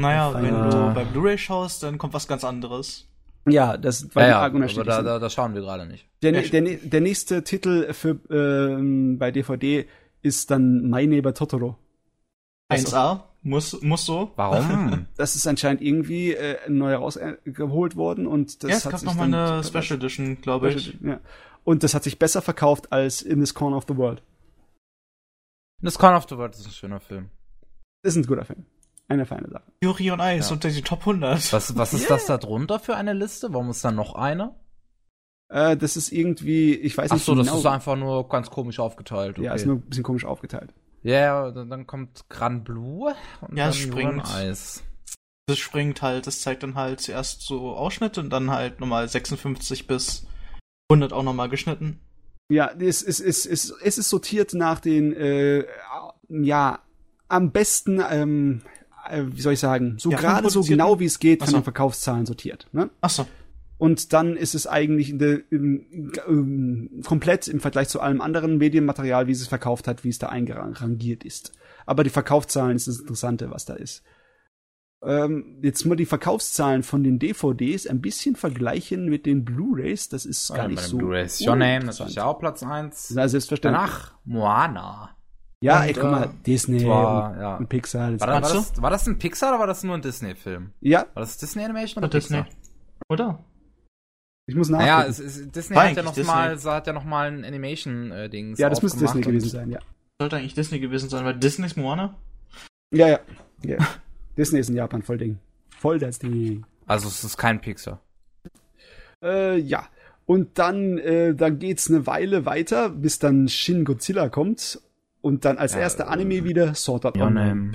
Naja, 0.00 0.32
wenn 0.40 0.54
du 0.54 0.94
bei 0.94 1.04
Blu-ray 1.04 1.36
schaust, 1.36 1.82
dann 1.82 1.98
kommt 1.98 2.14
was 2.14 2.26
ganz 2.26 2.42
anderes. 2.44 3.09
Ja, 3.48 3.76
das 3.76 4.14
war 4.14 4.22
Ja, 4.22 4.28
die 4.28 4.30
ja, 4.32 4.40
arg 4.40 4.54
aber 4.54 4.84
da, 4.84 5.02
da, 5.02 5.18
da 5.18 5.30
schauen 5.30 5.54
wir 5.54 5.62
gerade 5.62 5.86
nicht. 5.86 6.06
Der, 6.22 6.32
Ja, 6.32 6.48
der, 6.48 6.76
der 6.76 7.00
nächste 7.00 7.42
Titel 7.42 7.92
für 7.92 8.18
ähm, 8.30 9.18
bei 9.18 9.30
DVD 9.30 9.86
ist 10.22 10.50
dann 10.50 10.88
My 10.90 11.06
Neighbor 11.06 11.34
Totoro. 11.34 11.76
Also- 12.68 12.96
1A, 12.96 13.22
muss, 13.42 13.80
muss 13.80 14.04
so. 14.04 14.32
Warum? 14.36 15.06
Das 15.16 15.34
ist 15.34 15.46
anscheinend 15.46 15.80
irgendwie 15.82 16.34
äh, 16.34 16.58
neu 16.68 16.94
rausgeholt 16.94 17.96
worden 17.96 18.26
und 18.26 18.62
das 18.62 18.70
ja, 18.70 18.76
es 18.76 18.84
hat 18.84 18.92
gab 18.92 19.00
sich 19.00 19.08
noch 19.08 19.16
mal 19.16 19.32
eine 19.34 19.64
Special 19.64 19.98
Edition, 19.98 20.40
glaube 20.42 20.70
ich. 20.70 20.98
Ja. 21.02 21.20
Und 21.64 21.82
das 21.82 21.94
hat 21.94 22.04
sich 22.04 22.18
besser 22.18 22.42
verkauft 22.42 22.92
als 22.92 23.22
In 23.22 23.40
This 23.40 23.54
Corner 23.54 23.76
of 23.76 23.84
the 23.88 23.96
World. 23.96 24.22
Das 25.82 25.98
Corner 25.98 26.18
of 26.18 26.26
the 26.28 26.36
World 26.36 26.54
ist 26.54 26.66
ein 26.66 26.72
schöner 26.72 27.00
Film. 27.00 27.30
Das 28.02 28.14
ist 28.14 28.22
ein 28.22 28.26
guter 28.26 28.44
Film. 28.44 28.66
Eine 29.10 29.26
feine 29.26 29.48
Sache. 29.50 29.64
Yuri 29.82 30.12
on 30.12 30.20
Ice 30.20 30.48
Ja. 30.48 30.52
unter 30.54 30.68
die 30.70 30.82
Top 30.82 31.00
100. 31.00 31.52
Was, 31.52 31.76
was 31.76 31.92
ist 31.92 32.08
das 32.08 32.26
da 32.26 32.38
drunter 32.38 32.78
für 32.78 32.94
eine 32.96 33.12
Liste? 33.12 33.52
Warum 33.52 33.70
ist 33.70 33.84
da 33.84 33.90
noch 33.90 34.14
eine? 34.14 34.54
Äh, 35.48 35.76
das 35.76 35.96
ist 35.96 36.12
irgendwie, 36.12 36.74
ich 36.74 36.96
weiß 36.96 37.10
Ach 37.10 37.14
nicht 37.16 37.24
so, 37.24 37.34
das 37.34 37.48
genau. 37.48 37.58
ist 37.58 37.66
einfach 37.66 37.96
nur 37.96 38.28
ganz 38.28 38.50
komisch 38.50 38.78
aufgeteilt. 38.78 39.36
Okay. 39.36 39.46
Ja, 39.46 39.54
ist 39.54 39.66
nur 39.66 39.76
ein 39.76 39.80
bisschen 39.80 40.04
komisch 40.04 40.24
aufgeteilt. 40.24 40.72
Ja, 41.02 41.50
dann, 41.50 41.68
dann 41.68 41.86
kommt 41.88 42.28
Gran 42.28 42.62
Blue 42.62 43.12
und 43.40 43.56
Ja, 43.56 43.64
dann 43.64 43.70
es 43.70 43.76
springt. 43.78 44.32
Eis. 44.32 44.84
Das 45.48 45.58
springt 45.58 46.02
halt, 46.02 46.28
das 46.28 46.40
zeigt 46.42 46.62
dann 46.62 46.76
halt 46.76 47.00
zuerst 47.00 47.42
so 47.42 47.70
Ausschnitte 47.74 48.20
und 48.20 48.30
dann 48.30 48.50
halt 48.52 48.78
nochmal 48.78 49.08
56 49.08 49.88
bis 49.88 50.24
100 50.88 51.12
auch 51.12 51.24
nochmal 51.24 51.48
geschnitten. 51.48 51.98
Ja, 52.48 52.70
es 52.78 53.02
ist, 53.02 53.18
es 53.18 53.44
ist, 53.46 53.70
es 53.82 53.98
ist 53.98 54.08
sortiert 54.08 54.54
nach 54.54 54.78
den, 54.78 55.12
äh, 55.14 55.64
ja, 56.28 56.78
am 57.26 57.50
besten, 57.50 58.00
ähm, 58.08 58.62
äh, 59.10 59.24
wie 59.36 59.40
soll 59.40 59.52
ich 59.54 59.60
sagen, 59.60 59.96
so 59.98 60.10
Ja, 60.10 60.18
gerade 60.18 60.48
so 60.50 60.62
genau 60.62 61.00
wie 61.00 61.04
es 61.06 61.18
geht 61.18 61.42
Ach 61.42 61.46
von 61.46 61.52
so. 61.52 61.58
den 61.58 61.64
Verkaufszahlen 61.64 62.26
sortiert. 62.26 62.66
Ne? 62.72 62.90
Achso, 63.00 63.26
Und 63.78 64.12
dann 64.12 64.36
ist 64.36 64.54
es 64.54 64.66
eigentlich 64.66 65.10
in 65.10 65.18
der, 65.18 65.40
im, 65.50 66.12
im, 66.28 67.02
komplett 67.04 67.48
im 67.48 67.60
Vergleich 67.60 67.88
zu 67.88 68.00
allem 68.00 68.20
anderen 68.20 68.58
Medienmaterial, 68.58 69.26
wie 69.26 69.32
es 69.32 69.40
es 69.40 69.48
verkauft 69.48 69.88
hat, 69.88 70.04
wie 70.04 70.08
es 70.10 70.18
da 70.18 70.28
eingerangiert 70.28 71.24
ist. 71.24 71.52
Aber 71.86 72.04
die 72.04 72.10
Verkaufszahlen 72.10 72.76
ist 72.76 72.88
das 72.88 73.00
Interessante, 73.00 73.50
was 73.50 73.64
da 73.64 73.74
ist. 73.74 74.02
Ähm, 75.02 75.58
jetzt 75.62 75.86
mal 75.86 75.94
die 75.96 76.04
Verkaufszahlen 76.04 76.82
von 76.82 77.02
den 77.02 77.18
DVDs 77.18 77.86
ein 77.86 78.02
bisschen 78.02 78.36
vergleichen 78.36 79.06
mit 79.08 79.24
den 79.24 79.46
Blu-rays. 79.46 80.10
Das 80.10 80.26
ist 80.26 80.48
gar 80.48 80.58
Ja, 80.58 80.62
bei 80.64 80.68
nicht 80.68 80.82
den 80.84 80.88
so. 80.90 80.98
Blu-rays. 80.98 81.40
Your 81.40 81.56
Name 81.56 81.76
uninteressant. 81.76 82.00
natürlich 82.10 82.20
auch 82.20 82.38
Platz 82.38 82.62
1. 82.62 83.12
Na, 83.14 83.26
selbstverständlich. 83.26 83.80
Danach 83.82 84.12
Moana. 84.24 85.16
Ja, 85.62 85.80
Und, 85.80 85.86
ey, 85.88 85.92
guck 85.92 86.04
mal, 86.04 86.24
äh, 86.24 86.28
Disney 86.46 86.86
war, 86.86 87.30
und, 87.30 87.40
ja. 87.40 87.56
und 87.56 87.68
Pixar. 87.68 88.12
Das 88.12 88.20
War, 88.22 88.28
war, 88.28 88.40
das, 88.40 88.80
war 88.82 88.90
das 88.90 89.06
ein 89.06 89.18
Pixar 89.18 89.50
oder 89.50 89.60
war 89.60 89.66
das 89.66 89.84
nur 89.84 89.94
ein 89.94 90.02
Disney-Film? 90.02 90.72
ja, 90.80 91.00
War 91.12 91.20
das 91.22 91.36
Disney 91.36 91.64
Animation 91.64 92.02
oder 92.02 92.10
Disney. 92.10 92.42
Pixar? 92.42 92.58
Oder? 93.08 93.44
ich 94.46 94.56
muss 94.56 94.68
nachgucken. 94.68 94.90
Naja, 94.90 95.06
es, 95.06 95.18
es, 95.18 95.48
Disney 95.50 95.76
War 95.76 95.84
hat 95.84 95.96
ja, 95.96 96.02
eigentlich 96.02 96.16
noch 96.18 96.26
mal, 96.26 96.54
Disney. 96.54 96.70
hat 96.70 96.86
ja 96.86 96.92
noch 96.92 97.04
mal 97.04 97.30
ein 97.30 97.44
Animation-Dings 97.44 98.58
ja, 98.58 98.68
das 98.68 98.82
müsste 98.82 98.98
Disney 98.98 99.20
gewesen 99.20 99.48
sein, 99.48 99.70
ja. 99.70 99.78
Sollte 100.20 100.36
eigentlich 100.36 100.54
Disney 100.54 100.80
gewesen 100.80 101.08
sein, 101.08 101.24
weil 101.24 101.38
Disney 101.38 101.66
ist 101.66 101.76
Moana. 101.76 102.16
Ja, 102.92 103.08
ja. 103.08 103.20
ja. 103.62 103.78
Disney 104.36 104.60
ist 104.60 104.70
in 104.70 104.76
Japan 104.76 105.02
voll 105.02 105.18
Ding. 105.18 105.38
Voll 105.78 105.98
das 105.98 106.18
Ding. 106.18 106.64
Also 106.86 107.08
es 107.08 107.22
ist 107.22 107.36
kein 107.36 107.60
Pixar. 107.60 108.00
Äh, 109.22 109.58
ja. 109.58 109.86
Und 110.26 110.58
dann, 110.58 110.98
äh, 110.98 111.34
dann 111.34 111.58
geht's 111.58 111.88
eine 111.88 112.06
Weile 112.06 112.44
weiter, 112.46 112.88
bis 112.88 113.18
dann 113.18 113.48
Shin 113.48 113.84
Godzilla 113.84 114.28
kommt. 114.28 114.80
Und 115.22 115.44
dann 115.44 115.58
als 115.58 115.74
Ja, 115.74 115.80
erster 115.80 116.04
äh, 116.04 116.08
Anime 116.08 116.44
wieder 116.44 116.74
Sword 116.74 117.06
Art 117.06 117.18
Online. 117.18 117.70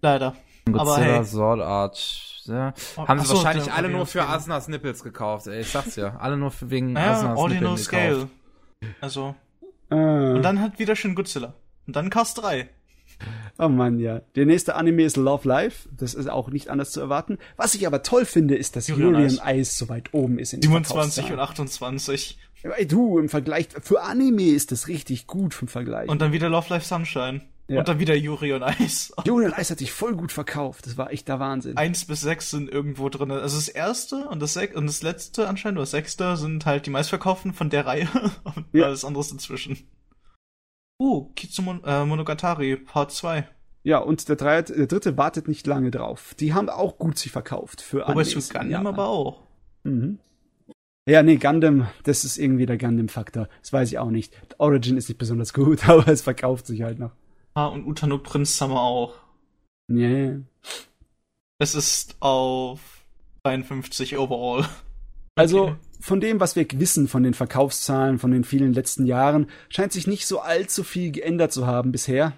Leider. 0.00 0.34
Aber 0.66 0.84
Godzilla, 0.84 1.16
hey. 1.16 1.24
Sword 1.24 1.60
Art. 1.60 2.24
Ja. 2.44 2.74
Oh, 2.96 3.06
Haben 3.08 3.20
sie 3.20 3.26
so, 3.26 3.34
wahrscheinlich 3.36 3.64
der 3.66 3.74
alle 3.76 3.88
nur 3.88 4.06
für. 4.06 4.22
Asnas 4.26 4.68
Nippels 4.68 5.02
gekauft. 5.02 5.46
Ey, 5.46 5.60
ich 5.60 5.68
sag's 5.70 5.96
ja. 5.96 6.16
Alle 6.18 6.36
nur 6.36 6.50
für 6.50 6.70
wegen 6.70 6.92
Naja, 6.92 7.12
Asnas 7.12 7.38
Ordinal 7.38 7.74
Nippeln 7.76 7.76
gekauft. 7.76 8.30
Scale. 8.80 8.92
Also, 9.00 9.34
Äh, 9.90 9.94
und 9.94 10.42
dann 10.42 10.60
halt 10.60 10.78
wieder 10.78 10.96
schön 10.96 11.14
Godzilla. 11.14 11.54
Und 11.86 11.96
dann 11.96 12.10
Cast 12.10 12.42
3. 12.42 12.68
oh 13.58 13.68
Mann, 13.68 13.98
ja. 13.98 14.20
Der 14.36 14.46
nächste 14.46 14.76
Anime 14.76 15.02
ist 15.02 15.16
Love 15.16 15.48
Life. 15.48 15.88
Das 15.90 16.14
ist 16.14 16.28
auch 16.28 16.50
nicht 16.50 16.68
anders 16.68 16.90
zu 16.92 17.00
erwarten. 17.00 17.38
Was 17.56 17.74
ich 17.74 17.86
aber 17.86 18.02
toll 18.02 18.24
finde, 18.24 18.54
ist, 18.56 18.76
dass 18.76 18.90
on 18.90 19.14
Ice. 19.46 19.76
So 19.76 19.88
weit 19.88 20.12
oben 20.12 20.38
ist 20.38 20.52
in 20.52 20.60
den 20.60 20.70
27 20.70 21.24
und 21.24 21.28
Verkaufszahlen. 21.30 21.40
28. 21.40 22.38
Du, 22.88 23.18
im 23.18 23.28
Vergleich, 23.28 23.68
für 23.82 24.02
Anime 24.02 24.42
ist 24.50 24.72
das 24.72 24.88
richtig 24.88 25.26
gut 25.26 25.54
vom 25.54 25.68
Vergleich. 25.68 26.08
Und 26.08 26.20
dann 26.20 26.32
wieder 26.32 26.48
Love 26.48 26.68
Life 26.70 26.86
Sunshine. 26.86 27.42
Ja. 27.68 27.80
Und 27.80 27.88
dann 27.88 27.98
wieder 27.98 28.14
Yuri 28.14 28.54
on 28.54 28.62
Ice. 28.80 29.12
Yuri 29.26 29.44
on 29.46 29.52
Ice 29.58 29.70
hat 29.70 29.78
sich 29.78 29.92
voll 29.92 30.16
gut 30.16 30.32
verkauft. 30.32 30.86
Das 30.86 30.96
war 30.96 31.12
echt 31.12 31.28
der 31.28 31.38
Wahnsinn. 31.38 31.76
1 31.76 32.06
bis 32.06 32.22
6 32.22 32.50
sind 32.50 32.70
irgendwo 32.70 33.10
drin. 33.10 33.30
Also 33.30 33.56
das 33.56 33.68
erste 33.68 34.26
und 34.28 34.40
das, 34.40 34.56
und 34.56 34.86
das 34.86 35.02
letzte 35.02 35.46
anscheinend, 35.48 35.76
oder 35.76 35.82
das 35.82 35.90
sechste, 35.90 36.36
sind 36.38 36.64
halt 36.64 36.86
die 36.86 36.90
meistverkauften 36.90 37.52
von 37.52 37.68
der 37.68 37.84
Reihe. 37.86 38.08
Und 38.56 38.66
Ja. 38.72 38.86
alles 38.86 39.04
andere 39.04 39.20
ist 39.20 39.32
dazwischen. 39.34 39.86
Uh, 41.00 41.30
Kitsumon 41.34 41.84
äh, 41.84 42.04
Monogatari, 42.04 42.76
Part 42.76 43.12
2. 43.12 43.46
Ja, 43.84 43.98
und 43.98 44.28
der, 44.28 44.36
drei, 44.36 44.62
der 44.62 44.86
dritte 44.86 45.16
wartet 45.16 45.46
nicht 45.46 45.66
lange 45.66 45.90
drauf. 45.90 46.34
Die 46.40 46.52
haben 46.54 46.68
auch 46.68 46.98
gut 46.98 47.18
sich 47.18 47.30
verkauft 47.30 47.80
für 47.80 48.04
Aber 48.06 48.20
Animes 48.20 48.34
in 48.34 48.40
Gundam 48.52 48.70
Japan. 48.70 48.86
aber 48.88 49.06
auch. 49.06 49.42
Mhm. 49.84 50.18
Ja, 51.08 51.22
nee, 51.22 51.36
Gundam, 51.36 51.88
das 52.04 52.24
ist 52.26 52.36
irgendwie 52.36 52.66
der 52.66 52.76
Gundam-Faktor. 52.76 53.48
Das 53.62 53.72
weiß 53.72 53.90
ich 53.90 53.98
auch 53.98 54.10
nicht. 54.10 54.34
Origin 54.58 54.98
ist 54.98 55.08
nicht 55.08 55.16
besonders 55.16 55.54
gut, 55.54 55.88
aber 55.88 56.06
es 56.08 56.20
verkauft 56.20 56.66
sich 56.66 56.82
halt 56.82 56.98
noch. 56.98 57.12
Ah, 57.54 57.66
und 57.66 57.86
Utano 57.86 58.18
Prince 58.18 58.52
Summer 58.52 58.82
auch. 58.82 59.14
Yeah. 59.90 60.40
Es 61.58 61.74
ist 61.74 62.16
auf 62.20 62.80
53 63.44 64.18
overall. 64.18 64.66
Also 65.34 65.66
Okay. 65.68 65.76
von 66.00 66.20
dem, 66.20 66.40
was 66.40 66.56
wir 66.56 66.66
wissen 66.80 67.06
von 67.06 67.22
den 67.22 67.32
Verkaufszahlen 67.32 68.18
von 68.18 68.32
den 68.32 68.42
vielen 68.42 68.72
letzten 68.72 69.06
Jahren, 69.06 69.46
scheint 69.68 69.92
sich 69.92 70.08
nicht 70.08 70.26
so 70.26 70.40
allzu 70.40 70.82
viel 70.82 71.12
geändert 71.12 71.52
zu 71.52 71.64
haben 71.64 71.92
bisher. 71.92 72.32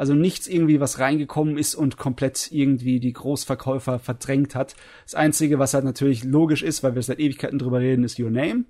Also 0.00 0.14
nichts 0.14 0.48
irgendwie, 0.48 0.80
was 0.80 0.98
reingekommen 0.98 1.58
ist 1.58 1.74
und 1.74 1.98
komplett 1.98 2.50
irgendwie 2.50 3.00
die 3.00 3.12
Großverkäufer 3.12 3.98
verdrängt 3.98 4.54
hat. 4.54 4.74
Das 5.04 5.14
Einzige, 5.14 5.58
was 5.58 5.74
halt 5.74 5.84
natürlich 5.84 6.24
logisch 6.24 6.62
ist, 6.62 6.82
weil 6.82 6.94
wir 6.94 7.02
seit 7.02 7.20
Ewigkeiten 7.20 7.58
drüber 7.58 7.80
reden, 7.80 8.02
ist 8.02 8.18
Your 8.18 8.30
Name. 8.30 8.64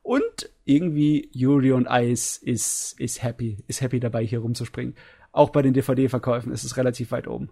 Und 0.00 0.50
irgendwie 0.64 1.28
Yuri 1.34 1.74
on 1.74 1.86
Ice 1.86 2.40
ist, 2.42 2.98
ist 2.98 3.22
happy, 3.22 3.62
ist 3.66 3.82
happy 3.82 4.00
dabei, 4.00 4.24
hier 4.24 4.38
rumzuspringen. 4.38 4.94
Auch 5.32 5.50
bei 5.50 5.60
den 5.60 5.74
DVD-Verkäufen 5.74 6.50
ist 6.50 6.64
es 6.64 6.78
relativ 6.78 7.10
weit 7.10 7.28
oben. 7.28 7.50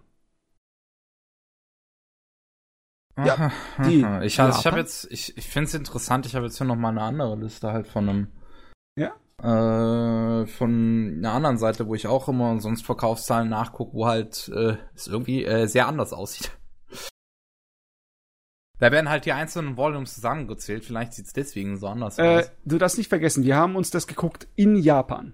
Ja, 3.15 3.51
die 3.85 4.07
ich, 4.25 4.39
also 4.39 4.59
ich 4.59 4.65
habe 4.65 4.79
jetzt, 4.79 5.07
ich, 5.11 5.37
ich 5.37 5.45
finde 5.45 5.67
es 5.67 5.75
interessant, 5.75 6.25
ich 6.25 6.33
habe 6.33 6.47
jetzt 6.47 6.57
hier 6.57 6.65
noch 6.65 6.77
mal 6.77 6.89
eine 6.89 7.03
andere 7.03 7.35
Liste 7.35 7.71
halt 7.71 7.85
von 7.85 8.09
einem 8.09 8.27
Ja. 8.95 9.13
Äh, 9.39 10.47
von 10.47 11.15
einer 11.17 11.33
anderen 11.33 11.57
Seite, 11.57 11.87
wo 11.87 11.95
ich 11.95 12.07
auch 12.07 12.27
immer 12.27 12.59
sonst 12.59 12.85
Verkaufszahlen 12.85 13.49
nachgucke, 13.49 13.93
wo 13.93 14.05
halt 14.07 14.49
äh, 14.49 14.77
es 14.95 15.07
irgendwie 15.07 15.45
äh, 15.45 15.67
sehr 15.67 15.87
anders 15.87 16.13
aussieht. 16.13 16.51
Da 18.79 18.91
werden 18.93 19.09
halt 19.09 19.25
die 19.25 19.33
einzelnen 19.33 19.75
Volumes 19.75 20.15
zusammengezählt, 20.15 20.85
vielleicht 20.85 21.13
sieht's 21.13 21.33
deswegen 21.33 21.77
so 21.77 21.87
anders 21.87 22.17
Äh, 22.17 22.39
aus. 22.43 22.51
du 22.63 22.77
darfst 22.77 22.97
nicht 22.97 23.09
vergessen, 23.09 23.43
wir 23.43 23.57
haben 23.57 23.75
uns 23.75 23.89
das 23.89 24.07
geguckt 24.07 24.47
in 24.55 24.77
Japan. 24.77 25.33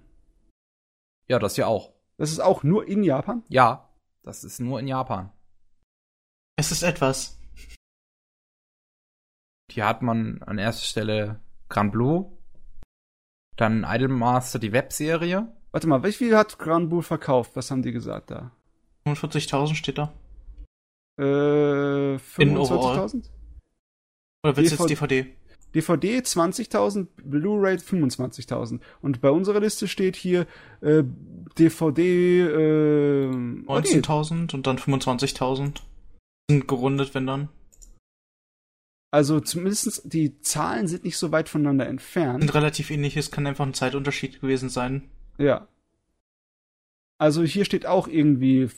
Ja, 1.28 1.38
das 1.38 1.56
ja 1.58 1.68
auch. 1.68 1.94
Das 2.18 2.32
ist 2.32 2.40
auch 2.40 2.64
nur 2.64 2.88
in 2.88 3.04
Japan. 3.04 3.44
Ja, 3.50 3.90
das 4.24 4.44
ist 4.44 4.60
nur 4.60 4.80
in 4.80 4.88
Japan. 4.88 5.32
Es 6.56 6.72
ist 6.72 6.82
etwas. 6.82 7.38
Hier 9.70 9.86
hat 9.88 10.02
man 10.02 10.42
an 10.44 10.58
erster 10.58 10.86
Stelle 10.86 11.40
Grand 11.70 11.92
Blue, 11.92 12.32
dann 13.56 13.86
Idolmaster, 13.88 14.60
die 14.60 14.72
Webserie. 14.72 15.48
Warte 15.72 15.88
mal, 15.88 16.04
wie 16.04 16.12
viel 16.12 16.36
hat 16.36 16.58
Grand 16.58 16.90
Bull 16.90 17.04
verkauft? 17.04 17.52
Was 17.56 17.72
haben 17.72 17.84
die 17.84 17.92
gesagt 17.92 18.32
da? 18.32 18.52
45.000 19.08 19.76
steht 19.76 19.98
da. 19.98 20.14
Äh, 21.20 22.16
In 22.42 22.58
overall. 22.58 23.06
25.000? 23.06 23.24
Oder 24.44 24.58
willst 24.58 24.72
du 24.72 24.84
jetzt 24.84 24.90
DVD? 24.90 25.24
DVD? 25.24 25.36
DVD 25.76 26.20
20.000, 26.20 27.08
Blu-ray 27.24 27.76
25.000. 27.76 28.80
Und 29.02 29.20
bei 29.20 29.30
unserer 29.30 29.60
Liste 29.60 29.88
steht 29.88 30.16
hier 30.16 30.48
äh, 30.82 31.04
DVD 31.58 32.42
äh, 32.42 33.28
oh, 33.28 33.80
nee. 33.80 33.88
19.000 33.88 34.56
und 34.56 34.68
dann 34.68 34.78
25.000. 34.78 35.82
Sind 36.50 36.68
gerundet, 36.68 37.14
wenn 37.14 37.28
dann. 37.28 37.50
Also 39.12 39.40
zumindest 39.40 40.02
die 40.06 40.42
Zahlen 40.42 40.88
sind 40.88 41.04
nicht 41.04 41.18
so 41.18 41.32
weit 41.32 41.48
voneinander 41.50 41.88
entfernt. 41.88 42.42
Sind 42.42 42.54
relativ 42.54 42.92
ähnlich, 42.92 43.16
es 43.16 43.32
kann 43.32 43.48
einfach 43.48 43.66
ein 43.66 43.74
Zeitunterschied 43.74 44.42
gewesen 44.42 44.70
sein. 44.70 45.10
Ja. 45.38 45.68
Also 47.18 47.44
hier 47.44 47.66
steht 47.66 47.86
auch 47.86 48.08
irgendwie 48.08 48.70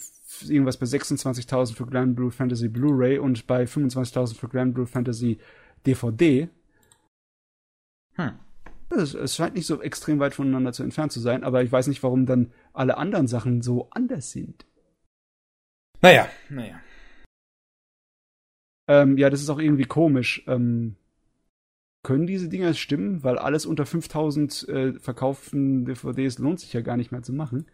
irgendwas 0.47 0.77
bei 0.77 0.85
26.000 0.85 1.75
für 1.75 1.85
Grand 1.85 2.15
Blue 2.15 2.31
Fantasy 2.31 2.67
Blu-ray 2.67 3.17
und 3.17 3.47
bei 3.47 3.63
25.000 3.63 4.35
für 4.35 4.47
Grand 4.47 4.73
Blue 4.73 4.85
Fantasy 4.85 5.39
DVD. 5.85 6.49
Hm. 8.13 8.39
Es, 8.89 9.13
es 9.13 9.35
scheint 9.35 9.55
nicht 9.55 9.65
so 9.65 9.81
extrem 9.81 10.19
weit 10.19 10.33
voneinander 10.33 10.71
zu 10.71 10.83
entfernt 10.83 11.11
zu 11.11 11.19
sein, 11.19 11.43
aber 11.43 11.63
ich 11.63 11.71
weiß 11.71 11.87
nicht, 11.87 12.03
warum 12.03 12.25
dann 12.25 12.51
alle 12.73 12.97
anderen 12.97 13.27
Sachen 13.27 13.61
so 13.61 13.89
anders 13.89 14.31
sind. 14.31 14.65
Naja, 16.01 16.29
naja. 16.49 16.79
Ähm, 18.87 19.17
ja, 19.17 19.29
das 19.29 19.41
ist 19.41 19.49
auch 19.49 19.59
irgendwie 19.59 19.85
komisch. 19.85 20.43
Ähm, 20.47 20.95
können 22.03 22.25
diese 22.27 22.47
Dinger 22.47 22.73
stimmen? 22.73 23.23
Weil 23.23 23.37
alles 23.37 23.65
unter 23.65 23.85
5000 23.85 24.69
äh, 24.69 24.93
verkauften 24.99 25.85
DVDs 25.85 26.37
lohnt 26.39 26.59
sich 26.61 26.71
ja 26.73 26.81
gar 26.81 26.95
nicht 26.97 27.11
mehr 27.11 27.21
zu 27.23 27.33
machen. 27.33 27.67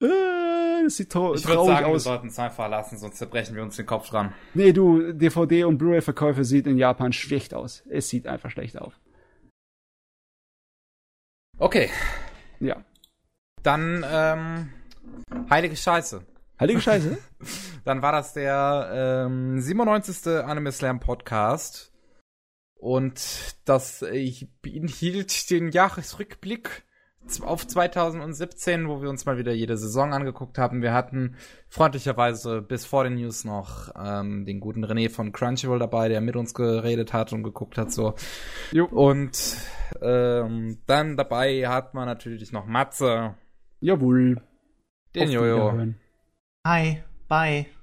Äh, 0.00 0.84
das 0.84 0.96
sieht 0.96 1.10
trau 1.10 1.34
Ich 1.34 1.44
würde 1.44 1.54
traurig 1.56 1.74
sagen, 1.74 1.86
wir 1.86 1.94
aus. 1.96 2.04
sollten 2.04 2.28
es 2.28 2.38
einfach 2.38 2.68
lassen, 2.68 2.98
sonst 2.98 3.16
zerbrechen 3.16 3.56
wir 3.56 3.62
uns 3.64 3.76
den 3.76 3.86
Kopf 3.86 4.08
dran. 4.10 4.32
Nee, 4.54 4.72
du, 4.72 5.00
DVD- 5.12 5.64
und 5.64 5.78
Blu-ray-Verkäufe 5.78 6.44
sieht 6.44 6.66
in 6.66 6.78
Japan 6.78 7.12
schlecht 7.12 7.54
aus. 7.54 7.82
Es 7.88 8.08
sieht 8.08 8.26
einfach 8.28 8.50
schlecht 8.50 8.78
aus. 8.80 8.92
Okay, 11.58 11.88
Ja. 12.60 12.84
dann 13.62 14.04
ähm, 14.06 14.68
heilige 15.48 15.74
Scheiße. 15.74 16.22
Heilige 16.60 16.80
Scheiße. 16.80 17.18
Dann 17.86 18.02
war 18.02 18.10
das 18.10 18.32
der 18.32 19.26
ähm, 19.28 19.60
97. 19.60 20.26
Anime 20.44 20.72
Slam 20.72 20.98
Podcast. 20.98 21.92
Und 22.74 23.56
das 23.64 24.02
äh, 24.02 24.48
beinhielt 24.60 25.50
den 25.50 25.70
Jahresrückblick 25.70 26.84
auf 27.42 27.66
2017, 27.66 28.88
wo 28.88 29.02
wir 29.02 29.08
uns 29.08 29.24
mal 29.24 29.38
wieder 29.38 29.52
jede 29.52 29.76
Saison 29.76 30.12
angeguckt 30.12 30.58
haben. 30.58 30.82
Wir 30.82 30.92
hatten 30.92 31.36
freundlicherweise 31.68 32.60
bis 32.60 32.84
vor 32.84 33.04
den 33.04 33.14
News 33.14 33.44
noch 33.44 33.90
ähm, 33.96 34.44
den 34.44 34.58
guten 34.58 34.84
René 34.84 35.08
von 35.08 35.30
Crunchyroll 35.30 35.78
dabei, 35.78 36.08
der 36.08 36.20
mit 36.20 36.34
uns 36.34 36.54
geredet 36.54 37.12
hat 37.12 37.32
und 37.32 37.44
geguckt 37.44 37.78
hat 37.78 37.92
so. 37.92 38.14
Jo. 38.72 38.86
Und 38.86 39.58
ähm, 40.02 40.78
dann 40.86 41.16
dabei 41.16 41.68
hat 41.68 41.94
man 41.94 42.06
natürlich 42.06 42.50
noch 42.50 42.66
Matze, 42.66 43.34
Jawohl. 43.80 44.42
den 45.14 45.28
Auf 45.28 45.34
Jojo. 45.34 45.94
Hi, 46.64 47.02
bye. 47.28 47.75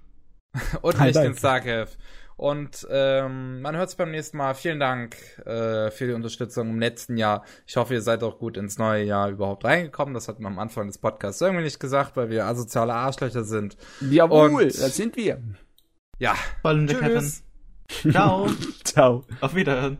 und 0.81 0.99
Hi, 0.99 1.07
nicht 1.07 1.19
den 1.19 1.35
Starkev. 1.35 1.95
Und 2.35 2.87
ähm, 2.89 3.61
man 3.61 3.77
hört 3.77 3.89
es 3.89 3.95
beim 3.95 4.11
nächsten 4.11 4.37
Mal. 4.37 4.55
Vielen 4.55 4.79
Dank 4.79 5.15
äh, 5.45 5.91
für 5.91 6.07
die 6.07 6.13
Unterstützung 6.13 6.69
im 6.71 6.79
letzten 6.79 7.15
Jahr. 7.15 7.43
Ich 7.67 7.77
hoffe, 7.77 7.93
ihr 7.93 8.01
seid 8.01 8.23
auch 8.23 8.39
gut 8.39 8.57
ins 8.57 8.77
neue 8.77 9.03
Jahr 9.03 9.29
überhaupt 9.29 9.63
reingekommen. 9.65 10.13
Das 10.15 10.27
hat 10.27 10.39
man 10.39 10.53
am 10.53 10.59
Anfang 10.59 10.87
des 10.87 10.97
Podcasts 10.97 11.41
irgendwie 11.41 11.63
nicht 11.63 11.79
gesagt, 11.79 12.17
weil 12.17 12.29
wir 12.29 12.45
asoziale 12.45 12.93
Arschlöcher 12.93 13.43
sind. 13.43 13.77
Jawohl, 14.01 14.49
Und- 14.63 14.65
das 14.65 14.95
sind 14.95 15.15
wir. 15.15 15.41
Ja, 16.19 16.35
allem 16.63 16.87
der 16.87 16.99
Kevin. 16.99 17.19
tschüss. 17.19 17.43
Ciao. 18.11 18.47
Ciao. 18.83 19.25
Auf 19.41 19.55
Wiederhören. 19.55 19.97